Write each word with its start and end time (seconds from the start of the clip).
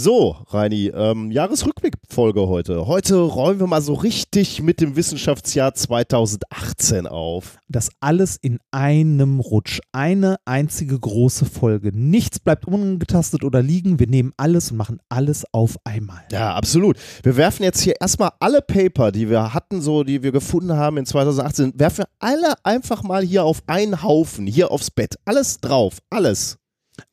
So, 0.00 0.36
Reini, 0.50 0.92
ähm, 0.94 1.32
Jahresrückblickfolge 1.32 2.46
heute. 2.46 2.86
Heute 2.86 3.16
räumen 3.16 3.58
wir 3.58 3.66
mal 3.66 3.82
so 3.82 3.94
richtig 3.94 4.62
mit 4.62 4.80
dem 4.80 4.94
Wissenschaftsjahr 4.94 5.74
2018 5.74 7.08
auf. 7.08 7.58
Das 7.66 7.90
alles 7.98 8.36
in 8.36 8.60
einem 8.70 9.40
Rutsch. 9.40 9.80
Eine 9.90 10.36
einzige 10.44 10.96
große 10.96 11.46
Folge. 11.46 11.90
Nichts 11.92 12.38
bleibt 12.38 12.68
ungetastet 12.68 13.42
oder 13.42 13.60
liegen. 13.60 13.98
Wir 13.98 14.06
nehmen 14.06 14.32
alles 14.36 14.70
und 14.70 14.76
machen 14.76 15.00
alles 15.08 15.44
auf 15.50 15.74
einmal. 15.82 16.22
Ja, 16.30 16.54
absolut. 16.54 16.96
Wir 17.24 17.36
werfen 17.36 17.64
jetzt 17.64 17.80
hier 17.80 17.96
erstmal 18.00 18.30
alle 18.38 18.62
Paper, 18.62 19.10
die 19.10 19.28
wir 19.28 19.52
hatten, 19.52 19.80
so, 19.80 20.04
die 20.04 20.22
wir 20.22 20.30
gefunden 20.30 20.74
haben 20.74 20.98
in 20.98 21.06
2018, 21.06 21.72
werfen 21.74 22.04
wir 22.04 22.08
alle 22.20 22.54
einfach 22.62 23.02
mal 23.02 23.24
hier 23.24 23.42
auf 23.42 23.64
einen 23.66 24.00
Haufen, 24.04 24.46
hier 24.46 24.70
aufs 24.70 24.92
Bett. 24.92 25.16
Alles 25.24 25.58
drauf, 25.58 25.98
alles. 26.08 26.56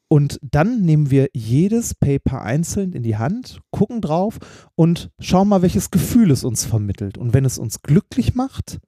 Und 0.08 0.40
dann 0.42 0.82
nehmen 0.82 1.10
wir 1.10 1.30
jedes 1.34 1.96
Paper 1.96 2.42
einzeln 2.42 2.94
in 2.94 3.04
die 3.04 3.18
Hand, 3.18 3.62
gucken 3.72 4.02
drauf 4.02 4.38
und 4.76 5.10
schauen 5.20 5.48
mal, 5.48 5.62
welches 5.62 5.90
Gefühl 5.90 6.32
es 6.32 6.44
uns 6.44 6.66
vermittelt. 6.66 7.18
Und 7.18 7.34
wenn 7.34 7.46
es 7.46 7.58
uns 7.58 7.82
glücklich 7.82 8.36
macht, 8.36 8.80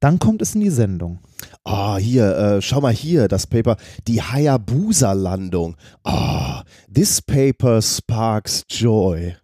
dann 0.00 0.18
kommt 0.18 0.42
es 0.42 0.54
in 0.54 0.62
die 0.62 0.70
Sendung. 0.70 1.20
Ah, 1.62 1.94
oh, 1.94 1.98
hier, 1.98 2.36
äh, 2.36 2.62
schau 2.62 2.80
mal 2.80 2.92
hier, 2.92 3.28
das 3.28 3.46
Paper, 3.46 3.76
die 4.08 4.20
Hayabusa-Landung. 4.20 5.76
Ah, 6.02 6.60
oh, 6.60 6.62
this 6.92 7.22
paper 7.22 7.80
sparks 7.80 8.64
joy. 8.68 9.36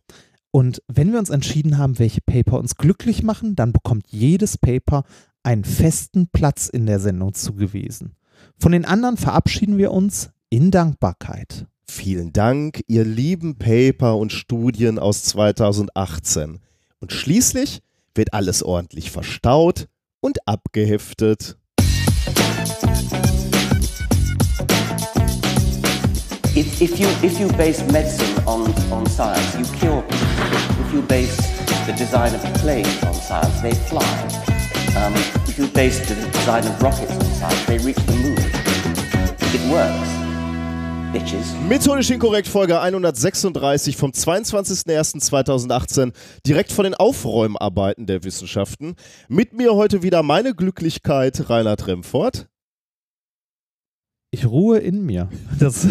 Und 0.50 0.82
wenn 0.88 1.12
wir 1.12 1.18
uns 1.20 1.30
entschieden 1.30 1.78
haben, 1.78 1.98
welche 1.98 2.22
Paper 2.22 2.58
uns 2.58 2.74
glücklich 2.74 3.22
machen, 3.22 3.54
dann 3.54 3.72
bekommt 3.72 4.06
jedes 4.08 4.58
Paper 4.58 5.04
einen 5.42 5.64
festen 5.64 6.28
Platz 6.32 6.68
in 6.68 6.86
der 6.86 6.98
Sendung 6.98 7.34
zugewiesen. 7.34 8.16
Von 8.56 8.72
den 8.72 8.84
anderen 8.84 9.16
verabschieden 9.16 9.78
wir 9.78 9.92
uns 9.92 10.30
in 10.50 10.70
Dankbarkeit. 10.70 11.66
Vielen 11.90 12.32
Dank, 12.32 12.82
ihr 12.86 13.04
lieben 13.04 13.56
Paper 13.56 14.16
und 14.16 14.32
Studien 14.32 14.98
aus 14.98 15.24
2018. 15.24 16.60
Und 17.00 17.12
schließlich 17.12 17.80
wird 18.14 18.34
alles 18.34 18.62
ordentlich 18.62 19.10
verstaut 19.10 19.88
und 20.20 20.46
abgeheftet. 20.46 21.56
If, 26.54 26.80
if, 26.80 26.98
you, 26.98 27.06
if 27.22 27.38
you 27.38 27.46
base 27.56 27.84
medicine 27.92 28.26
on, 28.44 28.74
on 28.90 29.06
science, 29.06 29.54
you 29.54 29.64
cure 29.78 30.02
people. 30.02 30.18
If 30.84 30.92
you 30.92 31.02
base 31.02 31.36
the 31.86 31.92
design 31.92 32.34
of 32.34 32.42
planes 32.60 33.02
on 33.04 33.14
science, 33.14 33.60
they 33.62 33.74
fly. 33.86 34.02
Um, 34.96 35.14
if 35.46 35.56
you 35.56 35.68
base 35.68 36.00
the 36.08 36.16
design 36.32 36.66
of 36.66 36.82
rockets 36.82 37.12
on 37.12 37.24
science, 37.26 37.64
they 37.66 37.78
reach 37.78 37.96
the 38.06 38.16
moon. 38.16 38.38
It 39.54 39.70
works. 39.70 40.17
Bitches. 41.12 41.54
Methodisch 41.66 42.10
inkorrekt 42.10 42.48
Folge 42.48 42.80
136 42.80 43.96
vom 43.96 44.10
22.01.2018, 44.10 46.12
direkt 46.46 46.70
von 46.70 46.84
den 46.84 46.94
Aufräumarbeiten 46.94 48.06
der 48.06 48.24
Wissenschaften. 48.24 48.94
Mit 49.28 49.54
mir 49.54 49.74
heute 49.74 50.02
wieder 50.02 50.22
meine 50.22 50.54
Glücklichkeit, 50.54 51.48
Reinhard 51.48 51.86
Remfort. 51.86 52.48
Ich 54.30 54.44
ruhe 54.46 54.78
in 54.78 55.06
mir. 55.06 55.30
Das 55.58 55.86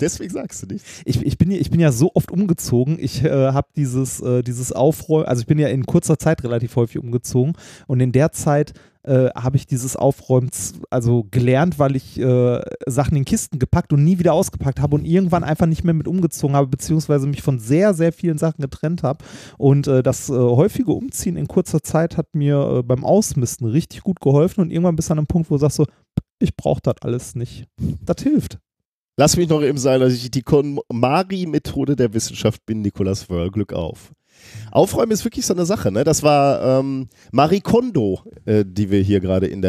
Deswegen 0.00 0.32
sagst 0.32 0.62
du 0.62 0.66
nicht. 0.66 0.84
Ich, 1.04 1.22
ich, 1.22 1.38
bin, 1.38 1.50
ich 1.50 1.70
bin 1.70 1.80
ja 1.80 1.92
so 1.92 2.10
oft 2.14 2.30
umgezogen. 2.30 2.98
Ich 3.00 3.24
äh, 3.24 3.30
habe 3.30 3.68
dieses, 3.76 4.20
äh, 4.20 4.42
dieses 4.42 4.72
Aufräumen, 4.72 5.26
also 5.26 5.40
ich 5.40 5.46
bin 5.46 5.58
ja 5.58 5.68
in 5.68 5.86
kurzer 5.86 6.18
Zeit 6.18 6.42
relativ 6.42 6.76
häufig 6.76 6.98
umgezogen 6.98 7.54
und 7.86 8.00
in 8.00 8.12
der 8.12 8.32
Zeit 8.32 8.72
äh, 9.04 9.30
habe 9.34 9.56
ich 9.56 9.66
dieses 9.66 9.96
Aufräumen 9.96 10.50
also 10.90 11.26
gelernt, 11.30 11.78
weil 11.78 11.96
ich 11.96 12.18
äh, 12.18 12.60
Sachen 12.86 13.16
in 13.16 13.24
Kisten 13.24 13.58
gepackt 13.58 13.92
und 13.92 14.04
nie 14.04 14.18
wieder 14.18 14.32
ausgepackt 14.32 14.80
habe 14.80 14.96
und 14.96 15.04
irgendwann 15.04 15.44
einfach 15.44 15.66
nicht 15.66 15.84
mehr 15.84 15.94
mit 15.94 16.08
umgezogen 16.08 16.56
habe, 16.56 16.68
beziehungsweise 16.68 17.26
mich 17.26 17.42
von 17.42 17.58
sehr, 17.58 17.94
sehr 17.94 18.12
vielen 18.12 18.38
Sachen 18.38 18.62
getrennt 18.62 19.02
habe. 19.02 19.24
Und 19.58 19.86
äh, 19.86 20.02
das 20.02 20.28
äh, 20.30 20.32
häufige 20.32 20.92
Umziehen 20.92 21.36
in 21.36 21.48
kurzer 21.48 21.82
Zeit 21.82 22.16
hat 22.16 22.34
mir 22.34 22.78
äh, 22.78 22.82
beim 22.82 23.04
Ausmisten 23.04 23.66
richtig 23.66 24.02
gut 24.02 24.20
geholfen 24.20 24.60
und 24.60 24.70
irgendwann 24.70 24.96
bis 24.96 25.10
an 25.10 25.18
einem 25.18 25.26
Punkt, 25.26 25.50
wo 25.50 25.56
du 25.56 25.60
sagst 25.60 25.76
so, 25.76 25.86
ich 26.38 26.56
brauche 26.56 26.80
das 26.82 26.96
alles 27.02 27.34
nicht. 27.34 27.66
Das 28.04 28.22
hilft. 28.22 28.58
Lass 29.16 29.36
mich 29.36 29.48
noch 29.48 29.62
eben 29.62 29.78
sagen, 29.78 30.00
dass 30.00 30.12
ich 30.12 30.30
die 30.30 30.42
KonMari-Methode 30.42 31.94
der 31.94 32.12
Wissenschaft 32.14 32.66
bin, 32.66 32.80
Nikolas 32.80 33.30
Wörl. 33.30 33.50
Glück 33.50 33.72
auf. 33.72 34.12
Aufräumen 34.70 35.12
ist 35.12 35.24
wirklich 35.24 35.46
so 35.46 35.54
eine 35.54 35.66
Sache. 35.66 35.92
Ne? 35.92 36.04
Das 36.04 36.22
war 36.22 36.80
ähm, 36.80 37.08
Marie 37.32 37.60
Kondo, 37.60 38.20
äh, 38.44 38.64
die 38.66 38.90
wir 38.90 39.00
hier 39.00 39.20
gerade 39.20 39.46
in 39.46 39.62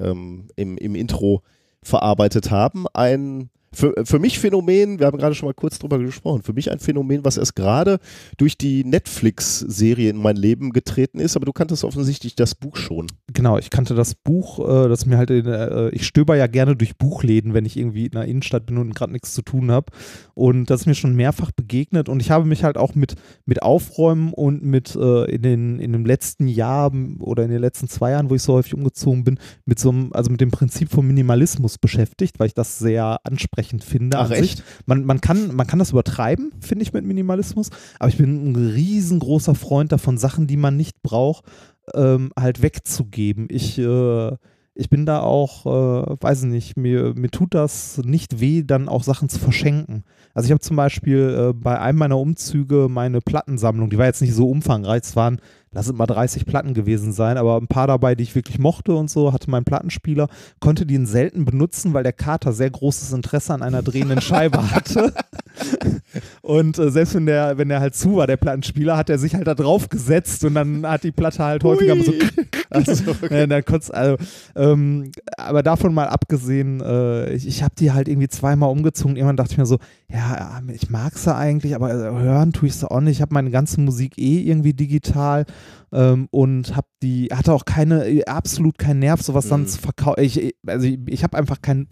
ähm, 0.00 0.48
im, 0.56 0.76
im 0.78 0.94
Intro 0.94 1.42
verarbeitet 1.82 2.50
haben. 2.50 2.86
Ein 2.92 3.50
für, 3.74 3.92
für 4.04 4.18
mich 4.18 4.38
Phänomen, 4.38 4.98
wir 4.98 5.06
haben 5.06 5.18
gerade 5.18 5.34
schon 5.34 5.48
mal 5.48 5.54
kurz 5.54 5.78
drüber 5.78 5.98
gesprochen, 5.98 6.42
für 6.42 6.52
mich 6.52 6.70
ein 6.70 6.78
Phänomen, 6.78 7.24
was 7.24 7.36
erst 7.36 7.56
gerade 7.56 7.98
durch 8.36 8.56
die 8.56 8.84
Netflix-Serie 8.84 10.10
in 10.10 10.16
mein 10.16 10.36
Leben 10.36 10.72
getreten 10.72 11.18
ist, 11.18 11.36
aber 11.36 11.46
du 11.46 11.52
kanntest 11.52 11.84
offensichtlich 11.84 12.36
das 12.36 12.54
Buch 12.54 12.76
schon. 12.76 13.08
Genau, 13.34 13.58
ich 13.58 13.70
kannte 13.70 13.94
das 13.94 14.14
Buch, 14.14 14.60
äh, 14.60 14.88
das 14.88 15.06
mir 15.06 15.18
halt, 15.18 15.30
in, 15.30 15.46
äh, 15.46 15.88
ich 15.90 16.06
stöber 16.06 16.36
ja 16.36 16.46
gerne 16.46 16.76
durch 16.76 16.96
Buchläden, 16.96 17.52
wenn 17.52 17.64
ich 17.64 17.76
irgendwie 17.76 18.06
in 18.06 18.12
der 18.12 18.26
Innenstadt 18.26 18.64
bin 18.64 18.78
und 18.78 18.94
gerade 18.94 19.12
nichts 19.12 19.34
zu 19.34 19.42
tun 19.42 19.72
habe 19.72 19.86
und 20.34 20.70
das 20.70 20.82
ist 20.82 20.86
mir 20.86 20.94
schon 20.94 21.16
mehrfach 21.16 21.50
begegnet 21.50 22.08
und 22.08 22.20
ich 22.20 22.30
habe 22.30 22.44
mich 22.44 22.62
halt 22.62 22.78
auch 22.78 22.94
mit, 22.94 23.16
mit 23.44 23.62
Aufräumen 23.62 24.32
und 24.32 24.62
mit 24.62 24.94
äh, 24.94 25.24
in, 25.24 25.42
den, 25.42 25.78
in 25.80 25.92
dem 25.92 26.06
letzten 26.06 26.46
Jahr 26.46 26.92
oder 27.18 27.42
in 27.42 27.50
den 27.50 27.60
letzten 27.60 27.88
zwei 27.88 28.12
Jahren, 28.12 28.30
wo 28.30 28.36
ich 28.36 28.42
so 28.42 28.54
häufig 28.54 28.74
umgezogen 28.74 29.24
bin, 29.24 29.38
mit 29.64 29.80
so 29.80 29.90
einem, 29.90 30.12
also 30.12 30.30
mit 30.30 30.40
dem 30.40 30.52
Prinzip 30.52 30.90
vom 30.90 31.06
Minimalismus 31.06 31.78
beschäftigt, 31.78 32.38
weil 32.38 32.46
ich 32.46 32.54
das 32.54 32.78
sehr 32.78 33.18
ansprechend 33.24 33.82
finde. 33.82 34.18
Ach, 34.18 34.30
echt? 34.30 34.62
Man, 34.86 35.04
man, 35.04 35.20
kann, 35.20 35.56
man 35.56 35.66
kann 35.66 35.80
das 35.80 35.90
übertreiben, 35.90 36.52
finde 36.60 36.84
ich, 36.84 36.92
mit 36.92 37.04
Minimalismus, 37.04 37.70
aber 37.98 38.10
ich 38.10 38.16
bin 38.16 38.52
ein 38.52 38.56
riesengroßer 38.56 39.56
Freund 39.56 39.90
davon, 39.90 40.18
Sachen, 40.18 40.46
die 40.46 40.56
man 40.56 40.76
nicht 40.76 41.02
braucht, 41.02 41.44
ähm, 41.94 42.32
halt 42.38 42.62
wegzugeben. 42.62 43.48
Ich, 43.50 43.78
äh, 43.78 44.36
ich 44.74 44.90
bin 44.90 45.06
da 45.06 45.20
auch, 45.20 45.66
äh, 45.66 46.16
weiß 46.20 46.44
nicht, 46.44 46.76
mir, 46.76 47.14
mir 47.14 47.30
tut 47.30 47.54
das 47.54 47.98
nicht 47.98 48.40
weh, 48.40 48.62
dann 48.64 48.88
auch 48.88 49.02
Sachen 49.02 49.28
zu 49.28 49.38
verschenken. 49.38 50.04
Also 50.32 50.46
ich 50.46 50.50
habe 50.50 50.60
zum 50.60 50.76
Beispiel 50.76 51.50
äh, 51.50 51.52
bei 51.52 51.78
einem 51.78 51.98
meiner 51.98 52.18
Umzüge 52.18 52.88
meine 52.90 53.20
Plattensammlung, 53.20 53.90
die 53.90 53.98
war 53.98 54.06
jetzt 54.06 54.22
nicht 54.22 54.34
so 54.34 54.48
umfangreich, 54.48 55.02
es 55.02 55.16
waren 55.16 55.40
lass 55.74 55.86
es 55.86 55.92
mal 55.92 56.06
30 56.06 56.46
Platten 56.46 56.72
gewesen 56.72 57.12
sein, 57.12 57.36
aber 57.36 57.56
ein 57.56 57.66
paar 57.66 57.86
dabei, 57.86 58.14
die 58.14 58.22
ich 58.22 58.34
wirklich 58.34 58.58
mochte 58.58 58.94
und 58.94 59.10
so, 59.10 59.32
hatte 59.32 59.50
mein 59.50 59.64
Plattenspieler, 59.64 60.28
konnte 60.60 60.86
die 60.86 61.04
selten 61.04 61.44
benutzen, 61.44 61.92
weil 61.92 62.04
der 62.04 62.12
Kater 62.12 62.52
sehr 62.52 62.70
großes 62.70 63.12
Interesse 63.12 63.52
an 63.52 63.62
einer 63.62 63.82
drehenden 63.82 64.20
Scheibe 64.20 64.70
hatte. 64.74 65.12
Und 66.42 66.78
äh, 66.78 66.90
selbst 66.90 67.14
wenn 67.14 67.26
der, 67.26 67.58
wenn 67.58 67.68
der 67.68 67.80
halt 67.80 67.94
zu 67.94 68.16
war, 68.16 68.26
der 68.26 68.36
Plattenspieler, 68.36 68.96
hat 68.96 69.10
er 69.10 69.18
sich 69.18 69.34
halt 69.34 69.46
da 69.46 69.54
drauf 69.54 69.88
gesetzt 69.88 70.44
und 70.44 70.54
dann 70.54 70.86
hat 70.86 71.04
die 71.04 71.12
Platte 71.12 71.44
halt 71.44 71.64
häufiger 71.64 71.96
so. 72.02 72.12
Also, 72.70 73.10
okay. 73.22 73.44
äh, 73.44 73.62
kurz, 73.62 73.90
also, 73.90 74.16
ähm, 74.56 75.12
aber 75.36 75.62
davon 75.62 75.94
mal 75.94 76.08
abgesehen, 76.08 76.80
äh, 76.80 77.32
ich, 77.32 77.46
ich 77.46 77.62
habe 77.62 77.74
die 77.78 77.92
halt 77.92 78.08
irgendwie 78.08 78.28
zweimal 78.28 78.70
umgezogen. 78.70 79.16
Irgendwann 79.16 79.36
dachte 79.36 79.52
ich 79.52 79.58
mir 79.58 79.66
so, 79.66 79.78
ja, 80.08 80.60
ich 80.72 80.90
mag 80.90 81.16
sie 81.16 81.34
eigentlich, 81.34 81.74
aber 81.74 81.90
äh, 81.90 82.10
hören 82.10 82.52
tue 82.52 82.68
ich 82.68 82.74
sie 82.74 82.90
auch 82.90 83.00
nicht. 83.00 83.16
Ich 83.16 83.22
habe 83.22 83.34
meine 83.34 83.50
ganze 83.50 83.80
Musik 83.80 84.18
eh 84.18 84.40
irgendwie 84.40 84.74
digital 84.74 85.44
ähm, 85.92 86.28
und 86.30 86.76
habe 86.76 86.88
die, 87.02 87.28
hatte 87.32 87.52
auch 87.52 87.64
keine, 87.64 88.22
absolut 88.26 88.78
keinen 88.78 89.00
Nerv, 89.00 89.22
sowas 89.22 89.46
mhm. 89.46 89.50
dann 89.50 89.66
zu 89.68 89.80
verkaufen. 89.80 90.22
Ich, 90.22 90.54
also 90.66 90.86
ich, 90.86 90.98
ich 91.06 91.22
habe 91.22 91.38
einfach 91.38 91.62
kein, 91.62 91.82
äh, 91.82 91.86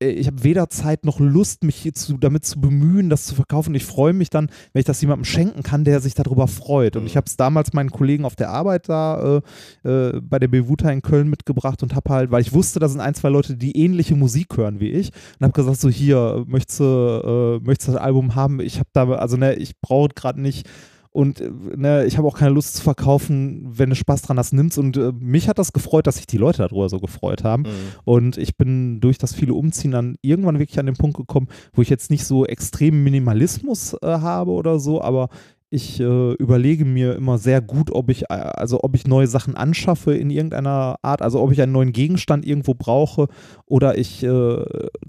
ich 0.00 0.26
habe 0.28 0.44
weder 0.44 0.70
Zeit 0.70 1.04
noch 1.04 1.18
Lust, 1.18 1.64
mich 1.64 1.90
zu, 1.94 2.18
damit 2.18 2.44
zu 2.44 2.60
bemühen, 2.60 3.10
das 3.10 3.26
zu 3.26 3.34
verkaufen. 3.34 3.74
Ich 3.74 3.84
freue 3.84 4.12
mich 4.12 4.30
dann, 4.30 4.48
wenn 4.72 4.80
ich 4.80 4.86
das 4.86 5.00
jemandem 5.00 5.24
schenken 5.24 5.62
kann, 5.62 5.84
der 5.84 6.00
sich 6.00 6.14
darüber 6.14 6.46
freut. 6.46 6.96
Und 6.96 7.06
ich 7.06 7.14
mhm. 7.14 7.18
habe 7.18 7.26
es 7.26 7.36
damals 7.36 7.72
meinen 7.72 7.90
Kollegen 7.90 8.24
auf 8.24 8.36
der 8.36 8.50
Arbeit 8.50 8.88
da 8.88 9.40
äh, 9.84 9.88
äh, 9.88 10.20
bei 10.20 10.38
der 10.38 10.48
Bewuta 10.48 10.90
in 10.90 11.02
Köln 11.02 11.28
mitgebracht 11.28 11.82
und 11.82 11.96
habe 11.96 12.10
halt, 12.10 12.30
weil 12.30 12.42
ich 12.42 12.52
wusste, 12.52 12.78
da 12.78 12.88
sind 12.88 13.00
ein, 13.00 13.14
zwei 13.14 13.28
Leute, 13.28 13.56
die 13.56 13.76
ähnliche 13.76 14.14
Musik 14.14 14.56
hören 14.56 14.78
wie 14.80 14.90
ich, 14.90 15.10
und 15.38 15.44
habe 15.44 15.52
gesagt, 15.52 15.80
so 15.80 15.88
hier, 15.88 16.44
möchtest 16.46 16.80
du, 16.80 17.60
äh, 17.60 17.66
möchtest 17.66 17.88
das 17.88 17.96
Album 17.96 18.36
haben? 18.36 18.60
Ich 18.60 18.78
habe 18.78 18.90
da, 18.92 19.08
also 19.10 19.36
ne, 19.36 19.54
ich 19.54 19.80
brauche 19.80 20.10
gerade 20.14 20.40
nicht 20.40 20.68
und 21.10 21.40
äh, 21.40 21.50
ne, 21.76 22.04
ich 22.04 22.18
habe 22.18 22.28
auch 22.28 22.36
keine 22.36 22.52
Lust 22.52 22.76
zu 22.76 22.82
verkaufen, 22.82 23.66
wenn 23.70 23.90
du 23.90 23.96
Spaß 23.96 24.22
dran 24.22 24.38
hast, 24.38 24.52
nimmst. 24.52 24.78
Und 24.78 24.96
äh, 24.96 25.12
mich 25.18 25.48
hat 25.48 25.58
das 25.58 25.72
gefreut, 25.72 26.06
dass 26.06 26.16
sich 26.16 26.26
die 26.26 26.38
Leute 26.38 26.58
darüber 26.58 26.88
so 26.88 27.00
gefreut 27.00 27.44
haben. 27.44 27.62
Mhm. 27.62 27.68
Und 28.04 28.38
ich 28.38 28.56
bin 28.56 29.00
durch 29.00 29.18
das 29.18 29.34
viele 29.34 29.54
Umziehen 29.54 29.92
dann 29.92 30.16
irgendwann 30.22 30.58
wirklich 30.58 30.78
an 30.78 30.86
den 30.86 30.96
Punkt 30.96 31.16
gekommen, 31.16 31.48
wo 31.72 31.82
ich 31.82 31.88
jetzt 31.88 32.10
nicht 32.10 32.24
so 32.24 32.44
extremen 32.44 33.02
Minimalismus 33.02 33.94
äh, 33.94 34.06
habe 34.06 34.50
oder 34.52 34.78
so, 34.78 35.02
aber 35.02 35.28
ich 35.70 36.00
äh, 36.00 36.32
überlege 36.34 36.84
mir 36.84 37.14
immer 37.14 37.36
sehr 37.36 37.60
gut, 37.60 37.90
ob 37.90 38.08
ich, 38.08 38.22
äh, 38.30 38.34
also 38.34 38.80
ob 38.82 38.94
ich 38.94 39.06
neue 39.06 39.26
Sachen 39.26 39.54
anschaffe 39.54 40.14
in 40.14 40.30
irgendeiner 40.30 40.96
Art, 41.02 41.20
also 41.20 41.40
ob 41.40 41.52
ich 41.52 41.60
einen 41.60 41.72
neuen 41.72 41.92
Gegenstand 41.92 42.46
irgendwo 42.46 42.74
brauche 42.74 43.28
oder 43.66 43.98
ich 43.98 44.22
äh, 44.22 44.64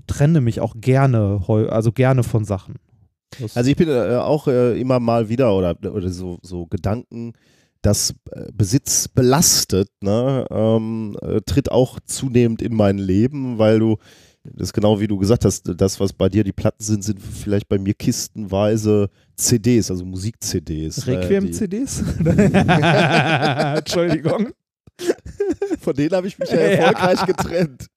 trenne 0.07 0.41
mich 0.41 0.59
auch 0.59 0.75
gerne, 0.77 1.41
also 1.47 1.91
gerne 1.91 2.23
von 2.23 2.43
Sachen. 2.43 2.75
Das 3.39 3.55
also 3.55 3.69
ich 3.69 3.75
bin 3.75 3.89
äh, 3.89 4.15
auch 4.15 4.47
äh, 4.47 4.79
immer 4.79 4.99
mal 4.99 5.29
wieder 5.29 5.55
oder, 5.55 5.75
oder 5.83 6.09
so, 6.09 6.39
so 6.41 6.65
Gedanken, 6.65 7.33
dass 7.81 8.13
äh, 8.31 8.51
Besitz 8.53 9.07
belastet, 9.07 9.89
ne, 10.01 10.45
ähm, 10.49 11.17
äh, 11.21 11.41
tritt 11.41 11.71
auch 11.71 11.99
zunehmend 12.01 12.61
in 12.61 12.75
mein 12.75 12.97
Leben, 12.97 13.57
weil 13.57 13.79
du 13.79 13.97
Das 14.43 14.69
ist 14.69 14.73
genau 14.73 14.99
wie 14.99 15.07
du 15.07 15.17
gesagt 15.17 15.45
hast, 15.45 15.71
das, 15.77 15.99
was 15.99 16.13
bei 16.13 16.29
dir 16.29 16.43
die 16.43 16.51
Platten 16.51 16.83
sind, 16.83 17.03
sind 17.03 17.21
vielleicht 17.21 17.69
bei 17.69 17.77
mir 17.77 17.93
kistenweise 17.93 19.09
CDs, 19.35 19.91
also 19.91 20.05
Musik-CDs. 20.05 21.07
Äh, 21.07 21.11
Requiem-CDs? 21.11 22.03
Entschuldigung. 23.77 24.49
Von 25.79 25.93
denen 25.93 26.11
habe 26.11 26.27
ich 26.27 26.37
mich 26.37 26.49
ja 26.49 26.57
erfolgreich 26.57 27.25
getrennt. 27.25 27.87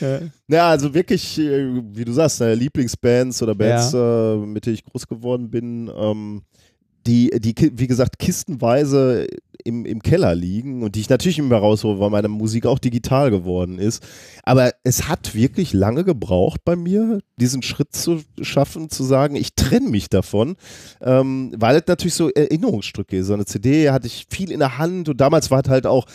Ja. 0.00 0.20
ja. 0.48 0.68
also 0.70 0.92
wirklich, 0.92 1.38
äh, 1.38 1.82
wie 1.94 2.04
du 2.04 2.12
sagst, 2.12 2.40
ne, 2.40 2.54
Lieblingsbands 2.54 3.42
oder 3.42 3.54
Bands, 3.54 3.92
ja. 3.92 4.34
äh, 4.34 4.36
mit 4.38 4.66
denen 4.66 4.74
ich 4.74 4.84
groß 4.84 5.06
geworden 5.06 5.50
bin, 5.50 5.90
ähm, 5.94 6.42
die, 7.06 7.30
die, 7.38 7.54
wie 7.74 7.86
gesagt, 7.86 8.18
kistenweise 8.18 9.26
im, 9.64 9.84
im 9.84 10.02
Keller 10.02 10.34
liegen 10.34 10.82
und 10.82 10.94
die 10.94 11.00
ich 11.00 11.08
natürlich 11.08 11.38
immer 11.38 11.56
raushole, 11.56 12.00
weil 12.00 12.10
meine 12.10 12.28
Musik 12.28 12.66
auch 12.66 12.78
digital 12.78 13.30
geworden 13.30 13.78
ist. 13.78 14.02
Aber 14.42 14.72
es 14.84 15.08
hat 15.08 15.34
wirklich 15.34 15.72
lange 15.72 16.04
gebraucht 16.04 16.62
bei 16.64 16.76
mir, 16.76 17.20
diesen 17.36 17.62
Schritt 17.62 17.94
zu 17.94 18.22
schaffen, 18.40 18.90
zu 18.90 19.04
sagen, 19.04 19.36
ich 19.36 19.54
trenne 19.54 19.88
mich 19.88 20.08
davon, 20.08 20.56
ähm, 21.00 21.52
weil 21.56 21.76
es 21.76 21.86
natürlich 21.86 22.14
so 22.14 22.30
Erinnerungsstücke 22.30 23.18
ist. 23.18 23.26
So 23.26 23.34
eine 23.34 23.44
CD 23.44 23.90
hatte 23.90 24.06
ich 24.06 24.26
viel 24.30 24.50
in 24.50 24.60
der 24.60 24.78
Hand 24.78 25.08
und 25.08 25.20
damals 25.20 25.50
war 25.50 25.62
es 25.64 25.70
halt 25.70 25.86
auch, 25.86 26.06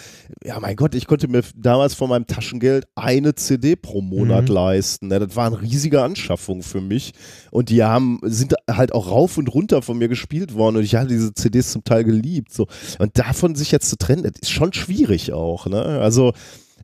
ja 0.44 0.60
mein 0.60 0.76
Gott, 0.76 0.96
ich 0.96 1.08
konnte 1.08 1.28
mir 1.28 1.44
damals 1.56 1.94
von 1.94 2.10
meinem 2.10 2.28
Taschengeld 2.28 2.86
eine 2.96 3.36
CD 3.36 3.76
pro 3.76 4.02
Monat 4.02 4.50
mhm. 4.50 4.56
leisten. 4.56 5.12
Ja, 5.12 5.20
das 5.20 5.36
war 5.36 5.48
eine 5.48 5.62
riesige 5.62 6.02
Anschaffung 6.02 6.64
für 6.64 6.82
mich 6.82 7.14
und 7.52 7.70
die 7.70 7.84
haben, 7.84 8.20
sind 8.24 8.56
halt 8.70 8.94
auch 8.94 9.10
rauf 9.10 9.38
und 9.38 9.54
runter 9.54 9.82
von 9.82 9.98
mir 9.98 10.08
gespielt 10.08 10.54
worden 10.54 10.78
und 10.78 10.84
ich 10.84 10.96
hatte 10.96 11.08
diese 11.08 11.34
CDs 11.34 11.72
zum 11.72 11.84
Teil 11.84 12.04
geliebt. 12.04 12.54
So. 12.54 12.68
Und 13.00 13.18
davon 13.36 13.56
sich 13.56 13.72
jetzt 13.72 13.90
zu 13.90 13.98
trennen, 13.98 14.24
das 14.24 14.34
ist 14.42 14.52
schon 14.52 14.74
schwierig 14.74 15.34
auch. 15.34 15.68
Ne? 15.68 15.82
Also 15.82 16.34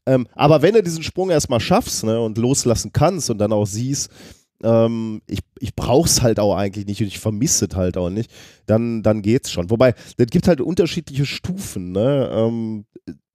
ähm, 0.06 0.27
aber 0.33 0.62
wenn 0.62 0.74
du 0.74 0.83
diesen 0.83 1.03
Sprung 1.03 1.30
erstmal 1.30 1.59
schaffst 1.59 2.03
ne, 2.03 2.19
und 2.19 2.38
loslassen 2.38 2.92
kannst 2.92 3.30
und 3.30 3.38
dann 3.38 3.53
auch 3.53 3.65
siehst, 3.65 4.09
ähm, 4.63 5.21
ich, 5.27 5.39
ich 5.59 5.74
es 6.06 6.21
halt 6.21 6.39
auch 6.39 6.56
eigentlich 6.56 6.86
nicht 6.86 7.01
und 7.01 7.07
ich 7.07 7.19
vermisse 7.19 7.68
es 7.69 7.75
halt 7.75 7.98
auch 7.98 8.09
nicht, 8.09 8.31
dann, 8.65 9.03
dann 9.03 9.21
geht's 9.21 9.51
schon. 9.51 9.69
Wobei, 9.69 9.94
das 10.18 10.27
gibt 10.27 10.48
halt 10.48 10.62
unterschiedliche 10.62 11.25
Stufen. 11.25 11.92
Ne? 11.92 12.30
Ähm, 12.33 12.86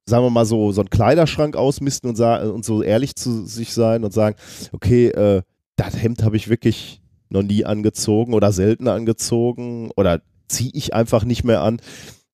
sagen 0.05 0.25
wir 0.25 0.29
mal 0.29 0.45
so, 0.45 0.71
so 0.71 0.81
einen 0.81 0.89
Kleiderschrank 0.89 1.55
ausmisten 1.55 2.09
und, 2.09 2.19
und 2.19 2.65
so 2.65 2.81
ehrlich 2.81 3.15
zu 3.15 3.45
sich 3.45 3.73
sein 3.73 4.03
und 4.03 4.13
sagen, 4.13 4.35
okay, 4.71 5.07
äh, 5.07 5.41
das 5.75 6.01
Hemd 6.01 6.23
habe 6.23 6.37
ich 6.37 6.49
wirklich 6.49 7.01
noch 7.29 7.43
nie 7.43 7.65
angezogen 7.65 8.33
oder 8.33 8.51
selten 8.51 8.87
angezogen 8.87 9.91
oder 9.95 10.21
ziehe 10.47 10.71
ich 10.73 10.93
einfach 10.93 11.23
nicht 11.25 11.43
mehr 11.43 11.61
an. 11.61 11.81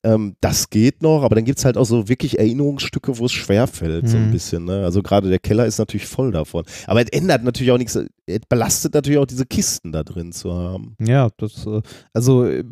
Ähm, 0.04 0.36
das 0.42 0.70
geht 0.70 1.02
noch, 1.02 1.24
aber 1.24 1.36
dann 1.36 1.46
gibt 1.46 1.60
es 1.60 1.66
halt 1.66 1.78
auch 1.78 1.86
so 1.86 2.10
wirklich 2.10 2.38
Erinnerungsstücke, 2.38 3.18
wo 3.18 3.26
es 3.26 3.32
schwerfällt, 3.32 4.04
mhm. 4.04 4.08
so 4.08 4.18
ein 4.18 4.28
mhm. 4.28 4.32
bisschen. 4.32 4.66
Ne? 4.66 4.84
Also 4.84 5.02
gerade 5.02 5.30
der 5.30 5.40
Keller 5.40 5.66
ist 5.66 5.78
natürlich 5.78 6.08
voll 6.08 6.32
davon. 6.32 6.66
Aber 6.88 7.02
es 7.02 7.10
ändert 7.10 7.44
natürlich 7.44 7.72
auch 7.72 7.78
nichts, 7.78 7.96
es 7.96 8.40
belastet 8.50 8.94
natürlich 8.94 9.20
auch 9.20 9.26
diese 9.26 9.46
Kisten 9.46 9.92
da 9.92 10.04
drin 10.04 10.34
zu 10.34 10.54
haben. 10.54 10.96
Ja, 11.00 11.30
das, 11.38 11.66
äh, 11.66 11.82
also 12.14 12.46
äh, 12.46 12.64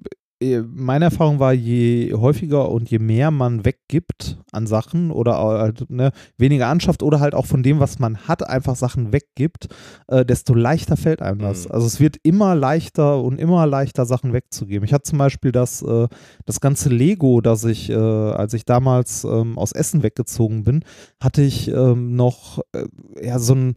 meine 0.73 1.05
Erfahrung 1.05 1.39
war, 1.39 1.53
je 1.53 2.13
häufiger 2.13 2.69
und 2.69 2.89
je 2.89 2.97
mehr 2.97 3.29
man 3.29 3.63
weggibt 3.63 4.39
an 4.51 4.65
Sachen 4.65 5.11
oder 5.11 5.37
halt, 5.37 5.89
ne, 5.89 6.11
weniger 6.37 6.67
anschafft 6.67 7.03
oder 7.03 7.19
halt 7.19 7.35
auch 7.35 7.45
von 7.45 7.61
dem, 7.61 7.79
was 7.79 7.99
man 7.99 8.17
hat, 8.27 8.47
einfach 8.47 8.75
Sachen 8.75 9.13
weggibt, 9.13 9.67
äh, 10.07 10.25
desto 10.25 10.55
leichter 10.55 10.97
fällt 10.97 11.21
einem 11.21 11.39
das. 11.39 11.65
Mhm. 11.65 11.71
Also 11.73 11.87
es 11.87 11.99
wird 11.99 12.17
immer 12.23 12.55
leichter 12.55 13.21
und 13.21 13.39
immer 13.39 13.67
leichter, 13.67 14.05
Sachen 14.05 14.33
wegzugeben. 14.33 14.83
Ich 14.83 14.93
hatte 14.93 15.03
zum 15.03 15.19
Beispiel 15.19 15.51
das, 15.51 15.83
äh, 15.83 16.07
das 16.45 16.59
ganze 16.59 16.89
Lego, 16.89 17.41
das 17.41 17.63
ich, 17.63 17.89
äh, 17.89 17.95
als 17.95 18.53
ich 18.53 18.65
damals 18.65 19.23
ähm, 19.23 19.59
aus 19.59 19.71
Essen 19.71 20.01
weggezogen 20.01 20.63
bin, 20.63 20.83
hatte 21.21 21.43
ich 21.43 21.69
ähm, 21.69 22.15
noch 22.15 22.59
äh, 22.73 22.85
ja 23.21 23.37
so 23.37 23.53
ein 23.53 23.73